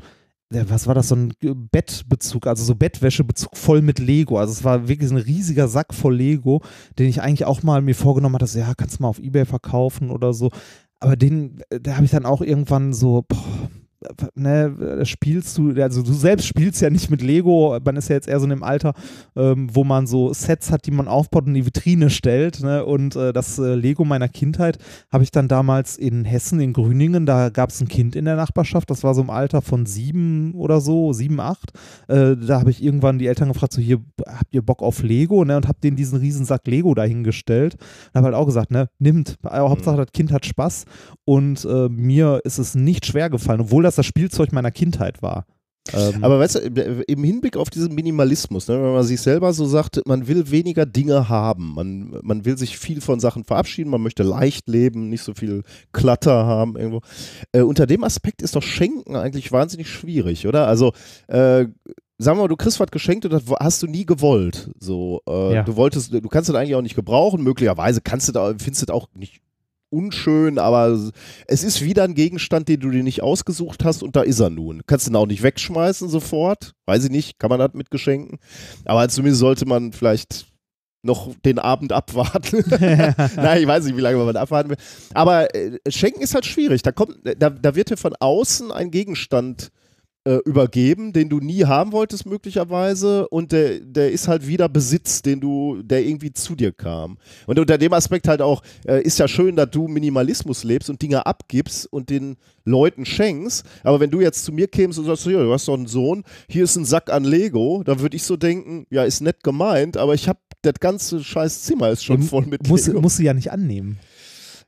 was 0.68 0.86
war 0.86 0.94
das, 0.94 1.08
so 1.08 1.16
ein 1.16 1.32
Bettbezug, 1.70 2.46
also 2.46 2.64
so 2.64 2.74
Bettwäschebezug 2.74 3.56
voll 3.56 3.82
mit 3.82 3.98
Lego. 3.98 4.38
Also 4.38 4.52
es 4.52 4.64
war 4.64 4.88
wirklich 4.88 5.10
ein 5.10 5.16
riesiger 5.16 5.68
Sack 5.68 5.94
voll 5.94 6.16
Lego, 6.16 6.62
den 6.98 7.08
ich 7.08 7.20
eigentlich 7.22 7.44
auch 7.44 7.62
mal 7.62 7.82
mir 7.82 7.94
vorgenommen 7.94 8.34
hatte, 8.36 8.46
so, 8.46 8.58
ja, 8.58 8.74
kannst 8.74 8.98
du 8.98 9.02
mal 9.02 9.08
auf 9.08 9.18
Ebay 9.18 9.44
verkaufen 9.44 10.10
oder 10.10 10.32
so. 10.32 10.50
Aber 11.00 11.16
den, 11.16 11.62
äh, 11.70 11.80
da 11.80 11.96
habe 11.96 12.04
ich 12.04 12.10
dann 12.10 12.26
auch 12.26 12.40
irgendwann 12.40 12.92
so, 12.92 13.24
boah, 13.28 13.70
ne, 14.34 15.04
spielst 15.04 15.58
du, 15.58 15.70
also 15.80 16.02
du 16.02 16.12
selbst 16.12 16.46
spielst 16.46 16.80
ja 16.80 16.90
nicht 16.90 17.10
mit 17.10 17.22
Lego, 17.22 17.78
man 17.84 17.96
ist 17.96 18.08
ja 18.08 18.16
jetzt 18.16 18.28
eher 18.28 18.38
so 18.38 18.44
in 18.44 18.50
dem 18.50 18.62
Alter, 18.62 18.94
ähm, 19.36 19.68
wo 19.72 19.84
man 19.84 20.06
so 20.06 20.32
Sets 20.32 20.70
hat, 20.70 20.86
die 20.86 20.90
man 20.90 21.08
aufbaut 21.08 21.44
und 21.44 21.48
in 21.48 21.54
die 21.54 21.66
Vitrine 21.66 22.10
stellt. 22.10 22.62
Ne? 22.62 22.84
Und 22.84 23.16
äh, 23.16 23.32
das 23.32 23.58
äh, 23.58 23.74
Lego 23.74 24.04
meiner 24.04 24.28
Kindheit 24.28 24.78
habe 25.12 25.24
ich 25.24 25.30
dann 25.30 25.48
damals 25.48 25.96
in 25.96 26.24
Hessen, 26.24 26.60
in 26.60 26.72
Grüningen, 26.72 27.26
da 27.26 27.48
gab 27.48 27.70
es 27.70 27.80
ein 27.80 27.88
Kind 27.88 28.16
in 28.16 28.24
der 28.24 28.36
Nachbarschaft, 28.36 28.90
das 28.90 29.04
war 29.04 29.14
so 29.14 29.22
im 29.22 29.30
Alter 29.30 29.62
von 29.62 29.86
sieben 29.86 30.54
oder 30.54 30.80
so, 30.80 31.12
sieben, 31.12 31.40
acht. 31.40 31.72
Äh, 32.08 32.36
da 32.36 32.60
habe 32.60 32.70
ich 32.70 32.82
irgendwann 32.82 33.18
die 33.18 33.26
Eltern 33.26 33.48
gefragt, 33.48 33.72
so 33.72 33.80
hier, 33.80 34.00
habt 34.26 34.52
ihr 34.54 34.62
Bock 34.62 34.82
auf 34.82 35.02
Lego? 35.02 35.44
Ne? 35.44 35.56
Und 35.56 35.68
habe 35.68 35.78
denen 35.82 35.96
diesen 35.96 36.18
riesen 36.18 36.44
Sack 36.44 36.66
Lego 36.66 36.94
dahingestellt. 36.94 37.74
Und 37.74 38.18
habe 38.18 38.26
halt 38.26 38.36
auch 38.36 38.46
gesagt, 38.46 38.70
ne, 38.70 38.88
nimmt, 38.98 39.36
Hauptsache 39.44 39.96
das 39.96 40.12
Kind 40.12 40.32
hat 40.32 40.46
Spaß. 40.46 40.84
Und 41.24 41.64
äh, 41.64 41.88
mir 41.88 42.40
ist 42.44 42.58
es 42.58 42.74
nicht 42.74 43.06
schwer 43.06 43.30
gefallen, 43.30 43.60
obwohl 43.60 43.82
das 43.82 43.93
das 43.94 44.06
Spielzeug 44.06 44.52
meiner 44.52 44.70
Kindheit 44.70 45.22
war. 45.22 45.46
Ähm 45.92 46.24
Aber 46.24 46.38
weißt 46.38 46.54
du, 46.56 46.60
im 47.06 47.24
Hinblick 47.24 47.56
auf 47.56 47.68
diesen 47.68 47.94
Minimalismus, 47.94 48.68
ne, 48.68 48.82
wenn 48.82 48.94
man 48.94 49.04
sich 49.04 49.20
selber 49.20 49.52
so 49.52 49.66
sagt, 49.66 50.00
man 50.06 50.26
will 50.26 50.50
weniger 50.50 50.86
Dinge 50.86 51.28
haben, 51.28 51.74
man, 51.74 52.18
man 52.22 52.44
will 52.44 52.56
sich 52.56 52.78
viel 52.78 53.00
von 53.00 53.20
Sachen 53.20 53.44
verabschieden, 53.44 53.90
man 53.90 54.00
möchte 54.00 54.22
leicht 54.22 54.68
leben, 54.68 55.10
nicht 55.10 55.22
so 55.22 55.34
viel 55.34 55.62
Klatter 55.92 56.46
haben 56.46 56.76
irgendwo. 56.76 57.00
Äh, 57.52 57.60
unter 57.60 57.86
dem 57.86 58.02
Aspekt 58.02 58.40
ist 58.40 58.56
doch 58.56 58.62
Schenken 58.62 59.14
eigentlich 59.16 59.52
wahnsinnig 59.52 59.90
schwierig, 59.90 60.46
oder? 60.46 60.66
Also, 60.66 60.92
äh, 61.26 61.66
sagen 62.16 62.38
wir 62.38 62.42
mal, 62.42 62.48
du 62.48 62.56
kriegst 62.56 62.80
was 62.80 62.90
geschenkt 62.90 63.26
und 63.26 63.32
das 63.32 63.42
hast 63.60 63.82
du 63.82 63.86
nie 63.86 64.06
gewollt. 64.06 64.70
So, 64.78 65.20
äh, 65.28 65.54
ja. 65.56 65.62
du 65.64 65.76
wolltest, 65.76 66.14
du 66.14 66.28
kannst 66.28 66.48
das 66.48 66.56
eigentlich 66.56 66.76
auch 66.76 66.82
nicht 66.82 66.96
gebrauchen. 66.96 67.42
Möglicherweise 67.42 68.00
kannst 68.00 68.28
du 68.28 68.32
da, 68.32 68.54
findest 68.56 68.82
du 68.82 68.86
das 68.86 68.94
auch 68.94 69.08
nicht 69.14 69.42
unschön, 69.94 70.58
aber 70.58 70.98
es 71.46 71.64
ist 71.64 71.82
wieder 71.82 72.04
ein 72.04 72.14
Gegenstand, 72.14 72.68
den 72.68 72.80
du 72.80 72.90
dir 72.90 73.02
nicht 73.02 73.22
ausgesucht 73.22 73.84
hast 73.84 74.02
und 74.02 74.16
da 74.16 74.22
ist 74.22 74.40
er 74.40 74.50
nun. 74.50 74.82
Kannst 74.86 75.06
du 75.06 75.12
ihn 75.12 75.16
auch 75.16 75.26
nicht 75.26 75.42
wegschmeißen 75.42 76.08
sofort. 76.08 76.74
Weiß 76.86 77.04
ich 77.04 77.10
nicht, 77.10 77.38
kann 77.38 77.50
man 77.50 77.60
das 77.60 77.72
mit 77.74 77.90
Geschenken. 77.90 78.38
Aber 78.84 79.08
zumindest 79.08 79.40
sollte 79.40 79.66
man 79.66 79.92
vielleicht 79.92 80.46
noch 81.02 81.34
den 81.44 81.58
Abend 81.58 81.92
abwarten. 81.92 82.64
Nein, 83.36 83.60
ich 83.60 83.66
weiß 83.66 83.84
nicht, 83.84 83.96
wie 83.96 84.00
lange 84.00 84.18
man 84.18 84.36
abwarten 84.36 84.70
will. 84.70 84.78
Aber 85.12 85.54
äh, 85.54 85.78
Schenken 85.88 86.22
ist 86.22 86.34
halt 86.34 86.46
schwierig. 86.46 86.82
Da, 86.82 86.92
kommt, 86.92 87.18
da, 87.24 87.50
da 87.50 87.74
wird 87.74 87.90
dir 87.90 87.96
von 87.96 88.14
außen 88.18 88.72
ein 88.72 88.90
Gegenstand 88.90 89.68
äh, 89.68 89.83
übergeben, 90.46 91.12
den 91.12 91.28
du 91.28 91.38
nie 91.38 91.64
haben 91.64 91.92
wolltest 91.92 92.24
möglicherweise 92.24 93.28
und 93.28 93.52
der, 93.52 93.80
der 93.80 94.10
ist 94.10 94.26
halt 94.26 94.46
wieder 94.46 94.70
Besitz, 94.70 95.20
den 95.20 95.38
du, 95.40 95.82
der 95.82 96.02
irgendwie 96.04 96.32
zu 96.32 96.54
dir 96.54 96.72
kam. 96.72 97.18
Und 97.46 97.58
unter 97.58 97.76
dem 97.76 97.92
Aspekt 97.92 98.26
halt 98.28 98.40
auch, 98.40 98.62
äh, 98.86 99.02
ist 99.02 99.18
ja 99.18 99.28
schön, 99.28 99.54
dass 99.56 99.70
du 99.70 99.86
Minimalismus 99.86 100.64
lebst 100.64 100.88
und 100.88 101.02
Dinge 101.02 101.26
abgibst 101.26 101.92
und 101.92 102.08
den 102.08 102.36
Leuten 102.64 103.04
schenkst, 103.04 103.66
aber 103.82 104.00
wenn 104.00 104.10
du 104.10 104.22
jetzt 104.22 104.44
zu 104.44 104.52
mir 104.52 104.66
kämst 104.66 104.98
und 104.98 105.04
sagst, 105.04 105.26
ja, 105.26 105.42
du 105.42 105.52
hast 105.52 105.68
doch 105.68 105.74
einen 105.74 105.86
Sohn, 105.86 106.24
hier 106.48 106.64
ist 106.64 106.76
ein 106.76 106.86
Sack 106.86 107.12
an 107.12 107.24
Lego, 107.24 107.82
dann 107.84 108.00
würde 108.00 108.16
ich 108.16 108.22
so 108.22 108.38
denken, 108.38 108.86
ja, 108.90 109.04
ist 109.04 109.20
nett 109.20 109.44
gemeint, 109.44 109.98
aber 109.98 110.14
ich 110.14 110.28
habe, 110.28 110.38
das 110.62 110.74
ganze 110.80 111.22
scheiß 111.22 111.64
Zimmer 111.64 111.90
ist 111.90 112.02
schon 112.02 112.22
voll 112.22 112.46
mit 112.46 112.66
muss, 112.66 112.86
Lego. 112.86 113.02
Musst 113.02 113.18
du 113.18 113.24
ja 113.24 113.34
nicht 113.34 113.52
annehmen. 113.52 113.98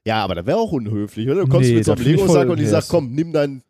Ja, 0.04 0.23
aber 0.23 0.37
das 0.37 0.47
wäre 0.47 0.59
auch 0.59 0.71
unhöflich, 0.71 1.28
oder? 1.28 1.40
Du 1.40 1.49
kommst 1.49 1.69
nee, 1.69 1.76
mit 1.76 1.85
so 1.85 1.92
einem 1.92 2.04
Lego-Sack 2.04 2.49
und 2.49 2.61
ich 2.61 2.69
sag, 2.69 2.87
komm, 2.88 3.12
nimm 3.12 3.33
dein 3.33 3.62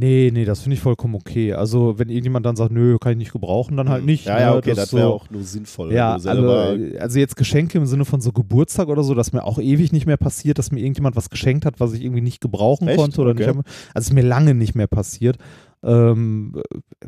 Nee, 0.00 0.30
nee, 0.32 0.46
das 0.46 0.60
finde 0.62 0.76
ich 0.76 0.80
vollkommen 0.80 1.14
okay. 1.14 1.52
Also, 1.52 1.98
wenn 1.98 2.08
irgendjemand 2.08 2.46
dann 2.46 2.56
sagt, 2.56 2.72
nö, 2.72 2.96
kann 2.98 3.12
ich 3.12 3.18
nicht 3.18 3.32
gebrauchen, 3.32 3.76
dann 3.76 3.90
halt 3.90 4.00
mhm. 4.00 4.06
nicht. 4.06 4.24
Ja, 4.24 4.40
ja, 4.40 4.50
ne? 4.52 4.56
okay, 4.56 4.70
das, 4.70 4.78
das 4.78 4.92
wäre 4.94 5.08
so, 5.08 5.12
auch 5.12 5.28
nur 5.28 5.42
sinnvoll. 5.42 5.92
Ja, 5.92 6.14
also, 6.14 6.30
also, 6.30 7.18
jetzt 7.18 7.36
Geschenke 7.36 7.76
im 7.76 7.84
Sinne 7.84 8.06
von 8.06 8.22
so 8.22 8.32
Geburtstag 8.32 8.88
oder 8.88 9.02
so, 9.02 9.14
dass 9.14 9.34
mir 9.34 9.44
auch 9.44 9.58
ewig 9.58 9.92
nicht 9.92 10.06
mehr 10.06 10.16
passiert, 10.16 10.58
dass 10.58 10.72
mir 10.72 10.80
irgendjemand 10.80 11.16
was 11.16 11.28
geschenkt 11.28 11.66
hat, 11.66 11.80
was 11.80 11.92
ich 11.92 12.02
irgendwie 12.02 12.22
nicht 12.22 12.40
gebrauchen 12.40 12.88
Echt? 12.88 12.98
konnte 12.98 13.20
oder 13.20 13.32
okay. 13.32 13.48
nicht. 13.48 13.66
Also, 13.92 14.08
ist 14.08 14.14
mir 14.14 14.22
lange 14.22 14.54
nicht 14.54 14.74
mehr 14.74 14.86
passiert 14.86 15.36
ähm, 15.82 16.62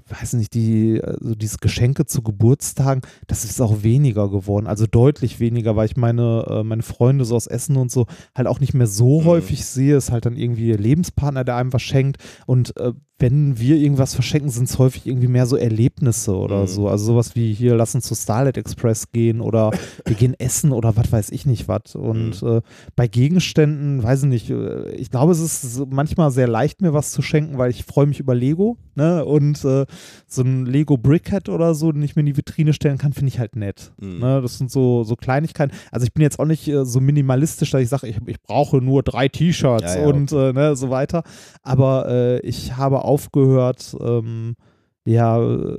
weiß 0.09 0.35
nicht, 0.35 0.55
die, 0.55 1.01
also 1.03 1.35
dieses 1.35 1.59
Geschenke 1.59 2.07
zu 2.07 2.23
Geburtstagen, 2.23 3.03
das 3.27 3.45
ist 3.45 3.61
auch 3.61 3.83
weniger 3.83 4.31
geworden, 4.31 4.67
also 4.67 4.87
deutlich 4.87 5.41
weniger, 5.41 5.77
weil 5.77 5.87
ich 5.87 5.97
meine, 5.97 6.47
äh, 6.49 6.63
meine 6.63 6.83
Freunde 6.83 7.25
so 7.25 7.37
aus 7.37 7.47
Essen 7.47 7.77
und 7.77 7.91
so 7.91 8.07
halt 8.35 8.49
auch 8.49 8.61
nicht 8.61 8.75
mehr 8.75 8.87
so 8.87 9.21
mhm. 9.21 9.27
häufig 9.27 9.65
sehe, 9.65 9.97
ist 9.97 10.11
halt 10.11 10.27
dann 10.27 10.37
irgendwie 10.37 10.69
ihr 10.69 10.79
Lebenspartner, 10.79 11.45
der 11.45 11.57
einem 11.57 11.73
was 11.73 11.83
schenkt 11.83 12.19
und 12.47 12.77
äh, 12.77 12.93
wenn 13.23 13.57
wir 13.57 13.77
irgendwas 13.77 14.15
verschenken, 14.15 14.51
sind 14.51 14.69
es 14.69 14.81
häufig 14.81 15.07
irgendwie 15.07 15.29
mehr 15.29 15.47
so 15.47 15.57
Erlebnisse 15.57 16.35
oder 16.35 16.63
mhm. 16.63 16.67
so. 16.67 16.89
Also 16.89 17.05
sowas 17.05 17.37
wie 17.37 17.55
hier, 17.55 17.77
lass 17.77 17.95
uns 17.95 18.05
zu 18.05 18.17
Starlight 18.17 18.59
Express 18.59 19.13
gehen 19.13 19.41
oder 19.41 19.71
wir 20.05 20.17
gehen 20.17 20.35
essen 20.39 20.73
oder 20.73 20.97
was 20.97 21.13
weiß 21.13 21.31
ich 21.31 21.47
nicht 21.47 21.69
was. 21.69 21.95
Und 21.95 22.43
mhm. 22.43 22.49
äh, 22.49 22.61
bei 22.97 23.07
Gegenständen, 23.07 24.03
weiß 24.03 24.25
ich 24.25 24.29
nicht, 24.29 24.51
äh, 24.51 24.91
ich 24.97 25.13
glaube, 25.13 25.31
es 25.31 25.41
ist 25.41 25.85
manchmal 25.89 26.33
sehr 26.33 26.49
leicht, 26.49 26.83
mir 26.83 26.95
was 26.95 27.13
zu 27.13 27.23
schenken, 27.23 27.59
weil 27.59 27.71
ich 27.71 27.85
freue 27.85 28.07
mich 28.07 28.19
über 28.19 28.35
Lego. 28.35 28.77
Ne? 28.97 29.25
Und 29.25 29.65
äh, 29.65 29.87
so 30.27 30.43
ein 30.43 30.67
Lego 30.67 30.97
Brickhead 30.97 31.49
oder 31.49 31.75
so, 31.75 31.93
den 31.93 32.03
ich 32.03 32.17
mir 32.17 32.21
in 32.21 32.27
die 32.27 32.37
Vitrine 32.37 32.73
stellen 32.73 32.99
kann, 32.99 33.13
finde 33.13 33.29
ich 33.29 33.39
halt 33.39 33.55
nett. 33.55 33.93
Mhm. 34.01 34.19
Ne? 34.19 34.43
Das 34.43 34.59
sind 34.59 34.69
so, 34.69 35.05
so 35.05 35.15
Kleinigkeiten. 35.15 35.73
Also 35.93 36.05
ich 36.05 36.13
bin 36.13 36.23
jetzt 36.23 36.41
auch 36.41 36.45
nicht 36.45 36.67
äh, 36.67 36.85
so 36.85 37.01
minimalistisch, 37.01 37.71
dass 37.71 37.83
ich 37.83 37.89
sage, 37.89 38.09
ich, 38.09 38.19
ich 38.27 38.43
brauche 38.43 38.79
nur 38.79 39.05
drei 39.05 39.29
T-Shirts 39.29 39.95
ja, 39.95 40.01
ja, 40.01 40.07
und 40.09 40.33
okay. 40.33 40.51
Äh, 40.51 40.53
ne, 40.53 40.75
so 40.75 40.91
weiter. 40.91 41.23
Aber 41.63 42.09
äh, 42.09 42.41
ich 42.41 42.77
habe 42.77 43.05
auch 43.05 43.12
aufgehört, 43.13 43.95
ähm, 44.01 44.57
ja, 45.05 45.43
äh, 45.43 45.77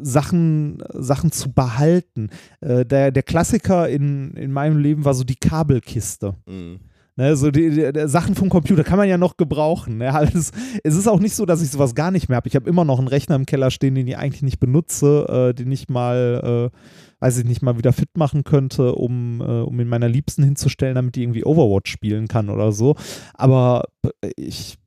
Sachen, 0.00 0.82
Sachen 0.94 1.32
zu 1.32 1.52
behalten. 1.52 2.30
Äh, 2.60 2.84
der, 2.84 3.10
der 3.10 3.22
Klassiker 3.22 3.88
in, 3.88 4.32
in 4.34 4.52
meinem 4.52 4.78
Leben 4.78 5.04
war 5.04 5.14
so 5.14 5.24
die 5.24 5.36
Kabelkiste. 5.36 6.34
Mhm. 6.46 6.80
Ne, 7.14 7.36
so 7.36 7.50
die, 7.50 7.68
die, 7.68 7.92
die, 7.92 8.08
Sachen 8.08 8.34
vom 8.34 8.48
Computer 8.48 8.84
kann 8.84 8.96
man 8.96 9.06
ja 9.06 9.18
noch 9.18 9.36
gebrauchen. 9.36 9.98
Ne? 9.98 10.12
Also 10.22 10.50
es 10.82 10.96
ist 10.96 11.08
auch 11.08 11.20
nicht 11.20 11.34
so, 11.34 11.44
dass 11.44 11.60
ich 11.60 11.70
sowas 11.70 11.94
gar 11.94 12.10
nicht 12.10 12.28
mehr 12.28 12.36
habe. 12.36 12.48
Ich 12.48 12.56
habe 12.56 12.68
immer 12.68 12.86
noch 12.86 12.98
einen 12.98 13.08
Rechner 13.08 13.36
im 13.36 13.44
Keller 13.44 13.70
stehen, 13.70 13.94
den 13.94 14.06
ich 14.06 14.16
eigentlich 14.16 14.42
nicht 14.42 14.60
benutze, 14.60 15.26
äh, 15.28 15.54
den 15.54 15.70
ich 15.70 15.90
mal, 15.90 16.70
äh, 16.72 16.76
weiß 17.20 17.38
ich 17.38 17.44
nicht, 17.44 17.60
mal 17.60 17.76
wieder 17.76 17.92
fit 17.92 18.16
machen 18.16 18.44
könnte, 18.44 18.94
um, 18.94 19.42
äh, 19.42 19.44
um 19.44 19.78
in 19.78 19.88
meiner 19.88 20.08
Liebsten 20.08 20.42
hinzustellen, 20.42 20.94
damit 20.94 21.16
die 21.16 21.22
irgendwie 21.22 21.44
Overwatch 21.44 21.92
spielen 21.92 22.28
kann 22.28 22.48
oder 22.48 22.72
so. 22.72 22.96
Aber 23.34 23.84
ich 24.36 24.78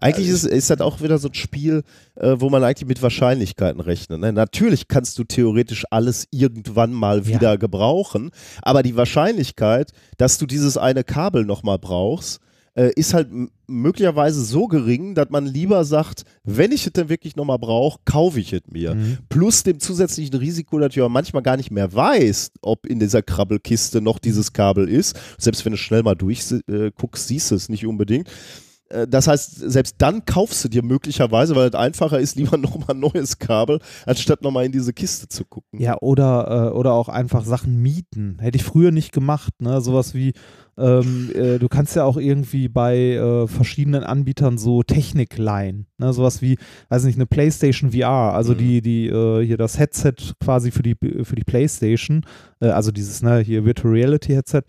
eigentlich 0.00 0.28
ist, 0.28 0.44
ist 0.44 0.70
das 0.70 0.80
auch 0.80 1.00
wieder 1.00 1.18
so 1.18 1.28
ein 1.28 1.34
Spiel, 1.34 1.82
äh, 2.16 2.36
wo 2.38 2.50
man 2.50 2.62
eigentlich 2.62 2.88
mit 2.88 3.02
Wahrscheinlichkeiten 3.02 3.80
rechnet. 3.80 4.20
Ne? 4.20 4.32
Natürlich 4.32 4.88
kannst 4.88 5.18
du 5.18 5.24
theoretisch 5.24 5.84
alles 5.90 6.26
irgendwann 6.30 6.92
mal 6.92 7.26
wieder 7.26 7.50
ja. 7.50 7.56
gebrauchen, 7.56 8.30
aber 8.60 8.82
die 8.82 8.96
Wahrscheinlichkeit, 8.96 9.92
dass 10.18 10.38
du 10.38 10.46
dieses 10.46 10.76
eine 10.76 11.04
Kabel 11.04 11.44
nochmal 11.44 11.78
brauchst, 11.78 12.40
äh, 12.74 12.90
ist 12.96 13.12
halt 13.14 13.28
möglicherweise 13.66 14.42
so 14.42 14.66
gering, 14.66 15.14
dass 15.14 15.28
man 15.30 15.46
lieber 15.46 15.84
sagt, 15.84 16.24
wenn 16.44 16.72
ich 16.72 16.86
es 16.86 16.92
denn 16.92 17.08
wirklich 17.08 17.36
nochmal 17.36 17.58
brauche, 17.58 18.00
kaufe 18.04 18.40
ich 18.40 18.52
es 18.52 18.62
mir. 18.70 18.94
Mhm. 18.94 19.18
Plus 19.28 19.62
dem 19.62 19.78
zusätzlichen 19.78 20.34
Risiko, 20.34 20.78
dass 20.78 20.94
du 20.94 21.06
manchmal 21.08 21.42
gar 21.42 21.56
nicht 21.56 21.70
mehr 21.70 21.92
weißt, 21.92 22.54
ob 22.62 22.86
in 22.86 22.98
dieser 22.98 23.22
Krabbelkiste 23.22 24.00
noch 24.00 24.18
dieses 24.18 24.52
Kabel 24.52 24.88
ist. 24.88 25.18
Selbst 25.38 25.64
wenn 25.64 25.72
du 25.72 25.78
schnell 25.78 26.02
mal 26.02 26.14
durchguckst, 26.14 27.24
äh, 27.24 27.28
siehst 27.28 27.50
du 27.50 27.54
es 27.54 27.68
nicht 27.68 27.86
unbedingt. 27.86 28.28
Äh, 28.92 29.08
das 29.08 29.26
heißt, 29.26 29.56
selbst 29.70 29.96
dann 29.98 30.24
kaufst 30.24 30.64
du 30.64 30.68
dir 30.68 30.82
möglicherweise, 30.82 31.56
weil 31.56 31.68
es 31.68 31.74
einfacher 31.74 32.20
ist, 32.20 32.36
lieber 32.36 32.56
nochmal 32.58 32.90
ein 32.90 33.00
neues 33.00 33.38
Kabel, 33.38 33.80
anstatt 34.06 34.42
nochmal 34.42 34.66
in 34.66 34.72
diese 34.72 34.92
Kiste 34.92 35.28
zu 35.28 35.44
gucken. 35.44 35.80
Ja, 35.80 35.96
oder, 36.00 36.70
äh, 36.70 36.76
oder 36.76 36.92
auch 36.92 37.08
einfach 37.08 37.44
Sachen 37.44 37.80
mieten. 37.80 38.38
Hätte 38.40 38.56
ich 38.56 38.64
früher 38.64 38.90
nicht 38.90 39.12
gemacht, 39.12 39.54
ne? 39.60 39.80
Sowas 39.80 40.14
wie, 40.14 40.32
ähm, 40.78 41.30
äh, 41.34 41.58
du 41.58 41.68
kannst 41.68 41.96
ja 41.96 42.04
auch 42.04 42.16
irgendwie 42.16 42.68
bei 42.68 42.96
äh, 42.96 43.46
verschiedenen 43.46 44.04
Anbietern 44.04 44.56
so 44.56 44.82
Technik 44.82 45.36
leihen. 45.36 45.86
Ne? 45.98 46.12
Sowas 46.14 46.40
wie, 46.40 46.56
weiß 46.88 47.04
nicht, 47.04 47.16
eine 47.16 47.26
PlayStation 47.26 47.92
VR, 47.92 48.32
also 48.34 48.54
mhm. 48.54 48.58
die, 48.58 48.80
die, 48.80 49.06
äh, 49.08 49.44
hier 49.44 49.58
das 49.58 49.78
Headset 49.78 50.14
quasi 50.42 50.70
für 50.70 50.82
die, 50.82 50.96
für 51.22 51.36
die 51.36 51.44
PlayStation, 51.44 52.24
äh, 52.60 52.68
also 52.68 52.90
dieses, 52.90 53.22
ne, 53.22 53.40
hier 53.40 53.66
Virtual 53.66 53.92
Reality 53.92 54.32
Headset. 54.32 54.62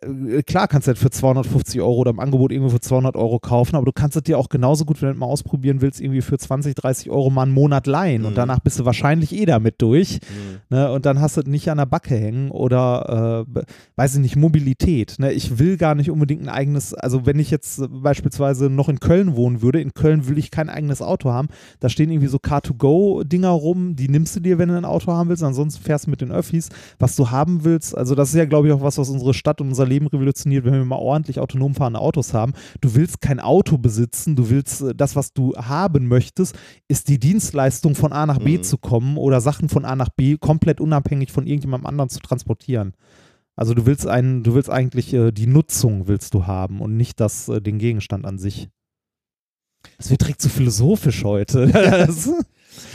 Äh, 0.00 0.42
klar 0.42 0.66
kannst 0.66 0.88
du 0.88 0.92
das 0.92 1.00
für 1.00 1.10
250 1.10 1.80
Euro 1.82 1.96
oder 1.96 2.12
im 2.12 2.20
Angebot 2.20 2.52
irgendwo 2.52 2.70
für 2.70 2.80
200 2.80 3.14
Euro 3.16 3.38
kaufen, 3.38 3.76
aber 3.76 3.84
du 3.84 3.92
kannst 3.92 4.16
es 4.16 4.22
dir 4.22 4.38
auch 4.38 4.48
genauso 4.48 4.86
gut, 4.86 5.02
wenn 5.02 5.12
du 5.12 5.18
mal 5.18 5.26
ausprobieren 5.26 5.82
willst, 5.82 6.00
irgendwie 6.00 6.22
für 6.22 6.38
20, 6.38 6.74
30 6.74 7.10
Euro 7.10 7.28
mal 7.28 7.42
einen 7.42 7.52
Monat 7.52 7.86
leihen 7.86 8.22
mhm. 8.22 8.28
und 8.28 8.38
danach 8.38 8.60
bist 8.60 8.80
du 8.80 8.86
wahrscheinlich 8.86 9.34
eh 9.34 9.44
damit 9.44 9.82
durch. 9.82 10.20
Mhm. 10.20 10.76
Ne? 10.76 10.90
Und 10.90 11.04
dann 11.04 11.20
hast 11.20 11.36
du 11.36 11.42
es 11.42 11.46
nicht 11.46 11.68
an 11.70 11.76
der 11.76 11.86
Backe 11.86 12.14
hängen 12.14 12.50
oder, 12.50 13.44
äh, 13.54 13.62
weiß 13.96 14.14
ich 14.14 14.20
nicht, 14.20 14.36
Mobilität. 14.36 15.16
Ne? 15.18 15.32
Ich 15.32 15.49
will 15.58 15.76
gar 15.76 15.94
nicht 15.94 16.10
unbedingt 16.10 16.42
ein 16.42 16.48
eigenes, 16.48 16.94
also 16.94 17.26
wenn 17.26 17.38
ich 17.38 17.50
jetzt 17.50 17.82
beispielsweise 17.90 18.70
noch 18.70 18.88
in 18.88 19.00
Köln 19.00 19.36
wohnen 19.36 19.62
würde, 19.62 19.80
in 19.80 19.94
Köln 19.94 20.28
will 20.28 20.38
ich 20.38 20.50
kein 20.50 20.68
eigenes 20.68 21.02
Auto 21.02 21.30
haben. 21.30 21.48
Da 21.80 21.88
stehen 21.88 22.10
irgendwie 22.10 22.28
so 22.28 22.38
Car2Go-Dinger 22.38 23.48
rum, 23.48 23.96
die 23.96 24.08
nimmst 24.08 24.36
du 24.36 24.40
dir, 24.40 24.58
wenn 24.58 24.68
du 24.68 24.76
ein 24.76 24.84
Auto 24.84 25.12
haben 25.12 25.28
willst, 25.28 25.42
ansonsten 25.42 25.82
fährst 25.82 26.06
du 26.06 26.10
mit 26.10 26.20
den 26.20 26.32
Öffis, 26.32 26.68
was 26.98 27.16
du 27.16 27.30
haben 27.30 27.64
willst. 27.64 27.96
Also 27.96 28.14
das 28.14 28.30
ist 28.30 28.34
ja, 28.36 28.44
glaube 28.44 28.68
ich, 28.68 28.74
auch 28.74 28.82
was, 28.82 28.98
was 28.98 29.10
unsere 29.10 29.34
Stadt 29.34 29.60
und 29.60 29.68
unser 29.68 29.86
Leben 29.86 30.06
revolutioniert, 30.06 30.64
wenn 30.64 30.74
wir 30.74 30.84
mal 30.84 30.96
ordentlich 30.96 31.40
autonom 31.40 31.74
fahrende 31.74 32.00
Autos 32.00 32.34
haben. 32.34 32.52
Du 32.80 32.94
willst 32.94 33.20
kein 33.20 33.40
Auto 33.40 33.78
besitzen, 33.78 34.36
du 34.36 34.50
willst 34.50 34.82
äh, 34.82 34.94
das, 34.94 35.16
was 35.16 35.32
du 35.32 35.54
haben 35.56 36.08
möchtest, 36.08 36.56
ist 36.88 37.08
die 37.08 37.18
Dienstleistung 37.18 37.94
von 37.94 38.12
A 38.12 38.26
nach 38.26 38.38
B 38.38 38.58
mhm. 38.58 38.62
zu 38.62 38.78
kommen 38.78 39.16
oder 39.16 39.40
Sachen 39.40 39.68
von 39.68 39.84
A 39.84 39.96
nach 39.96 40.10
B 40.10 40.36
komplett 40.36 40.80
unabhängig 40.80 41.32
von 41.32 41.46
irgendjemandem 41.46 41.86
anderen 41.86 42.10
zu 42.10 42.20
transportieren. 42.20 42.94
Also 43.60 43.74
du 43.74 43.84
willst 43.84 44.06
einen, 44.06 44.42
du 44.42 44.54
willst 44.54 44.70
eigentlich 44.70 45.12
äh, 45.12 45.32
die 45.32 45.46
Nutzung 45.46 46.08
willst 46.08 46.32
du 46.32 46.46
haben 46.46 46.80
und 46.80 46.96
nicht 46.96 47.20
das, 47.20 47.46
äh, 47.50 47.60
den 47.60 47.78
Gegenstand 47.78 48.24
an 48.24 48.38
sich. 48.38 48.70
Das 49.98 50.08
wird 50.08 50.22
direkt 50.22 50.40
zu 50.40 50.48
so 50.48 50.54
philosophisch 50.54 51.24
heute. 51.24 51.68